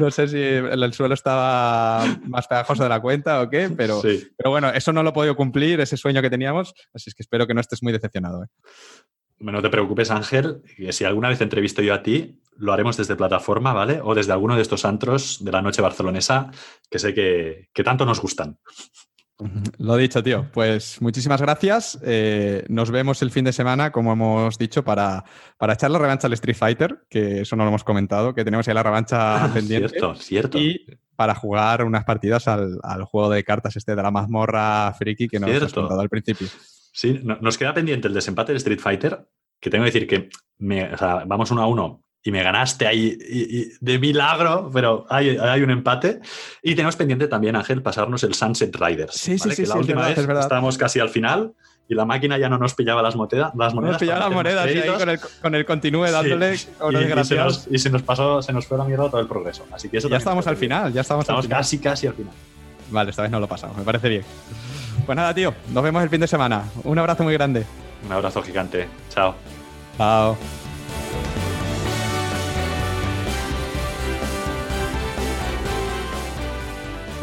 No 0.00 0.10
sé 0.10 0.28
si 0.28 0.38
el, 0.38 0.92
suelo 0.94 1.12
estaba 1.12 2.06
más 2.24 2.48
pegajoso 2.48 2.82
de 2.82 2.88
la 2.88 3.00
cuenta 3.00 3.42
o 3.42 3.50
qué, 3.50 3.68
pero, 3.76 4.00
pero 4.38 4.50
bueno, 4.50 4.70
eso 4.70 4.90
no 4.90 5.02
lo 5.02 5.10
he 5.10 5.12
podido 5.12 5.36
cumplir, 5.36 5.80
ese 5.80 5.98
sueño 5.98 6.22
que 6.22 6.30
teníamos. 6.30 6.72
Así 6.94 7.10
es 7.10 7.14
que 7.14 7.22
espero 7.22 7.46
que 7.46 7.52
no 7.52 7.60
estés 7.60 7.82
muy 7.82 7.92
decepcionado. 7.92 8.44
¿eh? 8.44 8.46
No 9.40 9.60
te 9.60 9.68
preocupes, 9.68 10.10
Ángel, 10.10 10.62
que 10.78 10.94
si 10.94 11.04
alguna 11.04 11.28
vez 11.28 11.42
entrevisto 11.42 11.82
yo 11.82 11.92
a 11.92 12.02
ti, 12.02 12.41
lo 12.56 12.72
haremos 12.72 12.96
desde 12.96 13.16
plataforma, 13.16 13.72
¿vale? 13.72 14.00
O 14.02 14.14
desde 14.14 14.32
alguno 14.32 14.56
de 14.56 14.62
estos 14.62 14.84
antros 14.84 15.44
de 15.44 15.52
la 15.52 15.62
noche 15.62 15.82
barcelonesa 15.82 16.50
que 16.90 16.98
sé 16.98 17.14
que, 17.14 17.82
tanto 17.84 18.04
nos 18.04 18.20
gustan. 18.20 18.58
Lo 19.78 19.96
dicho, 19.96 20.22
tío. 20.22 20.48
Pues 20.52 21.02
muchísimas 21.02 21.40
gracias. 21.40 21.98
Eh, 22.04 22.64
nos 22.68 22.92
vemos 22.92 23.22
el 23.22 23.32
fin 23.32 23.44
de 23.44 23.52
semana, 23.52 23.90
como 23.90 24.12
hemos 24.12 24.56
dicho, 24.56 24.84
para, 24.84 25.24
para, 25.58 25.72
echar 25.72 25.90
la 25.90 25.98
revancha 25.98 26.28
al 26.28 26.34
Street 26.34 26.56
Fighter, 26.56 27.06
que 27.10 27.40
eso 27.40 27.56
no 27.56 27.64
lo 27.64 27.70
hemos 27.70 27.82
comentado, 27.82 28.34
que 28.34 28.44
tenemos 28.44 28.68
ahí 28.68 28.74
la 28.74 28.84
revancha 28.84 29.50
pendiente. 29.54 29.88
Cierto, 29.88 30.14
cierto. 30.14 30.58
Y 30.58 30.86
para 31.16 31.34
jugar 31.34 31.84
unas 31.84 32.04
partidas 32.04 32.46
al, 32.46 32.78
juego 33.04 33.30
de 33.30 33.42
cartas 33.42 33.74
este 33.76 33.96
de 33.96 34.02
la 34.02 34.10
mazmorra 34.12 34.92
friki 34.94 35.28
que 35.28 35.40
nos 35.40 35.50
has 35.50 35.72
contado 35.72 36.00
al 36.00 36.08
principio. 36.08 36.46
Sí, 36.92 37.20
nos 37.22 37.58
queda 37.58 37.74
pendiente 37.74 38.06
el 38.06 38.14
desempate 38.14 38.52
del 38.52 38.58
Street 38.58 38.78
Fighter, 38.78 39.26
que 39.58 39.70
tengo 39.70 39.84
que 39.84 39.90
decir 39.90 40.06
que 40.06 40.28
vamos 40.58 41.50
uno 41.50 41.62
a 41.62 41.66
uno 41.66 42.04
y 42.24 42.30
me 42.30 42.42
ganaste 42.42 42.86
ahí 42.86 43.18
de 43.80 43.98
milagro, 43.98 44.70
pero 44.72 45.06
hay, 45.08 45.62
un 45.62 45.70
empate. 45.70 46.20
Y 46.62 46.74
tenemos 46.74 46.96
pendiente 46.96 47.26
también, 47.26 47.56
Ángel, 47.56 47.82
pasarnos 47.82 48.22
el 48.22 48.34
Sunset 48.34 48.74
Riders. 48.76 49.14
Sí, 49.14 49.38
sí, 49.38 49.50
sí. 49.50 49.66
la 49.66 49.76
última 49.76 50.06
vez 50.06 50.18
estábamos 50.18 50.78
casi 50.78 51.00
al 51.00 51.08
final 51.08 51.52
y 51.88 51.94
la 51.94 52.04
máquina 52.04 52.38
ya 52.38 52.48
no 52.48 52.58
nos 52.58 52.74
pillaba 52.74 53.02
las, 53.02 53.16
monedas. 53.16 53.52
Las 53.56 53.74
monedas 53.74 53.94
nos 53.94 54.00
pillaba 54.00 54.20
las 54.20 54.30
monedas 54.30 54.66
ahí 54.66 54.82
con 54.86 55.08
el, 55.08 55.20
con 55.20 55.54
el 55.54 55.64
continúe 55.66 56.10
dándole 56.10 56.56
sí. 56.56 56.68
y, 56.90 57.24
se 57.24 57.36
nos, 57.36 57.66
y, 57.70 57.78
se 57.78 57.90
nos, 57.90 58.02
pasó, 58.02 58.40
se 58.40 58.52
nos 58.52 58.66
fue 58.66 58.78
la 58.78 58.84
mierda 58.84 59.10
todo 59.10 59.20
el 59.20 59.26
progreso. 59.26 59.66
Así 59.72 59.88
que 59.88 59.98
eso 59.98 60.08
ya 60.08 60.18
estamos 60.18 60.46
al 60.46 60.56
final, 60.56 60.92
ya 60.92 61.00
estamos, 61.00 61.24
estamos 61.24 61.48
casi, 61.48 61.78
casi 61.78 62.06
al 62.06 62.14
final. 62.14 62.32
Vale, 62.90 63.10
esta 63.10 63.22
vez 63.22 63.30
no 63.30 63.40
lo 63.40 63.48
pasamos, 63.48 63.76
me 63.76 63.82
parece 63.82 64.08
bien. 64.08 64.22
Pues 65.04 65.16
nada, 65.16 65.34
tío, 65.34 65.54
nos 65.72 65.82
vemos 65.82 66.02
el 66.02 66.08
fin 66.08 66.20
de 66.20 66.28
semana. 66.28 66.64
Un 66.84 66.98
abrazo 66.98 67.24
muy 67.24 67.32
grande. 67.34 67.64
Un 68.06 68.12
abrazo 68.12 68.42
gigante. 68.42 68.88
Chao. 69.10 69.34
Chao. 69.98 70.36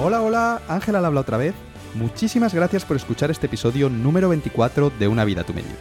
Hola, 0.02 0.22
hola, 0.22 0.62
Ángela 0.70 1.06
habla 1.06 1.20
otra 1.20 1.36
vez. 1.36 1.54
Muchísimas 1.94 2.54
gracias 2.54 2.86
por 2.86 2.96
escuchar 2.96 3.32
este 3.32 3.48
episodio 3.48 3.90
número 3.90 4.30
24 4.30 4.94
de 4.98 5.10
Una 5.10 5.26
vida 5.26 5.42
a 5.42 5.44
tu 5.44 5.54
medida. 5.54 5.76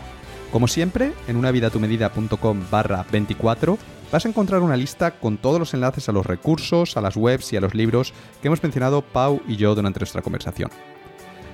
Como 0.50 0.66
siempre, 0.66 1.12
en 1.28 1.36
unavidatumedida.com 1.36 2.64
barra 2.68 3.06
24 3.12 3.78
vas 4.10 4.26
a 4.26 4.28
encontrar 4.28 4.62
una 4.62 4.76
lista 4.76 5.12
con 5.12 5.36
todos 5.36 5.60
los 5.60 5.72
enlaces 5.72 6.08
a 6.08 6.12
los 6.12 6.26
recursos, 6.26 6.96
a 6.96 7.00
las 7.00 7.16
webs 7.16 7.52
y 7.52 7.58
a 7.58 7.60
los 7.60 7.76
libros 7.76 8.12
que 8.42 8.48
hemos 8.48 8.60
mencionado 8.60 9.02
Pau 9.02 9.40
y 9.46 9.54
yo 9.54 9.76
durante 9.76 10.00
nuestra 10.00 10.20
conversación. 10.20 10.72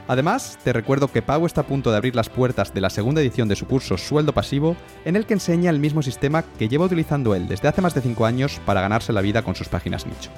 Además, 0.09 0.59
te 0.65 0.73
recuerdo 0.73 1.09
que 1.09 1.21
Pau 1.21 1.45
está 1.45 1.63
a 1.63 1.67
punto 1.67 1.91
de 1.91 1.99
abrir 1.99 2.17
las 2.17 2.31
puertas 2.31 2.73
de 2.73 2.81
la 2.81 2.89
segunda 2.89 3.21
edición 3.21 3.47
de 3.47 3.57
su 3.57 3.67
curso 3.67 3.99
Sueldo 3.99 4.33
Pasivo, 4.33 4.75
en 5.05 5.17
el 5.17 5.27
que 5.27 5.35
enseña 5.35 5.69
el 5.69 5.81
mismo 5.81 6.01
sistema 6.01 6.43
que 6.43 6.71
lleva 6.71 6.87
utilizando 6.87 7.35
él 7.35 7.47
desde 7.47 7.69
hace 7.69 7.83
más 7.83 7.95
de 7.95 8.01
5 8.01 8.25
años 8.25 8.59
para 8.65 8.81
ganarse 8.81 9.13
la 9.13 9.21
vida 9.21 9.43
con 9.43 9.55
sus 9.55 9.69
páginas 9.69 10.07
nicho. 10.07 10.31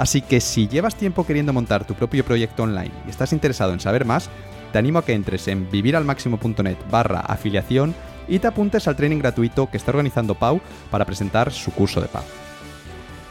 Así 0.00 0.22
que 0.22 0.40
si 0.40 0.66
llevas 0.66 0.94
tiempo 0.94 1.26
queriendo 1.26 1.52
montar 1.52 1.86
tu 1.86 1.92
propio 1.92 2.24
proyecto 2.24 2.62
online 2.62 2.90
y 3.06 3.10
estás 3.10 3.34
interesado 3.34 3.74
en 3.74 3.80
saber 3.80 4.06
más, 4.06 4.30
te 4.72 4.78
animo 4.78 4.98
a 4.98 5.04
que 5.04 5.12
entres 5.12 5.46
en 5.46 5.70
viviralmaximo.net 5.70 6.78
barra 6.90 7.20
afiliación 7.20 7.94
y 8.26 8.38
te 8.38 8.46
apuntes 8.46 8.88
al 8.88 8.96
training 8.96 9.18
gratuito 9.18 9.68
que 9.70 9.76
está 9.76 9.90
organizando 9.90 10.36
Pau 10.36 10.62
para 10.90 11.04
presentar 11.04 11.52
su 11.52 11.70
curso 11.72 12.00
de 12.00 12.08
pago. 12.08 12.24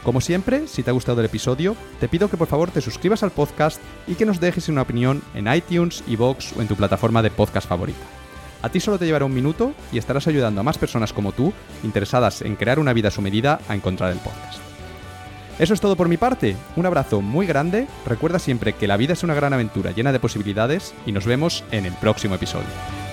Como 0.04 0.20
siempre, 0.20 0.68
si 0.68 0.84
te 0.84 0.90
ha 0.90 0.92
gustado 0.92 1.18
el 1.18 1.26
episodio, 1.26 1.74
te 1.98 2.06
pido 2.06 2.30
que 2.30 2.36
por 2.36 2.46
favor 2.46 2.70
te 2.70 2.80
suscribas 2.80 3.24
al 3.24 3.32
podcast 3.32 3.80
y 4.06 4.14
que 4.14 4.24
nos 4.24 4.38
dejes 4.38 4.68
una 4.68 4.82
opinión 4.82 5.22
en 5.34 5.52
iTunes, 5.52 6.04
iVoox 6.06 6.56
o 6.56 6.62
en 6.62 6.68
tu 6.68 6.76
plataforma 6.76 7.20
de 7.20 7.32
podcast 7.32 7.68
favorita. 7.68 7.98
A 8.62 8.68
ti 8.68 8.78
solo 8.78 8.96
te 8.96 9.06
llevará 9.06 9.24
un 9.24 9.34
minuto 9.34 9.74
y 9.90 9.98
estarás 9.98 10.28
ayudando 10.28 10.60
a 10.60 10.64
más 10.64 10.78
personas 10.78 11.12
como 11.12 11.32
tú, 11.32 11.52
interesadas 11.82 12.42
en 12.42 12.54
crear 12.54 12.78
una 12.78 12.92
vida 12.92 13.08
a 13.08 13.10
su 13.10 13.22
medida, 13.22 13.58
a 13.68 13.74
encontrar 13.74 14.12
el 14.12 14.18
podcast. 14.18 14.69
Eso 15.60 15.74
es 15.74 15.80
todo 15.82 15.94
por 15.94 16.08
mi 16.08 16.16
parte. 16.16 16.56
Un 16.74 16.86
abrazo 16.86 17.20
muy 17.20 17.46
grande. 17.46 17.86
Recuerda 18.06 18.38
siempre 18.38 18.72
que 18.72 18.88
la 18.88 18.96
vida 18.96 19.12
es 19.12 19.22
una 19.22 19.34
gran 19.34 19.52
aventura 19.52 19.90
llena 19.90 20.10
de 20.10 20.18
posibilidades 20.18 20.94
y 21.04 21.12
nos 21.12 21.26
vemos 21.26 21.64
en 21.70 21.84
el 21.84 21.92
próximo 21.92 22.34
episodio. 22.34 23.09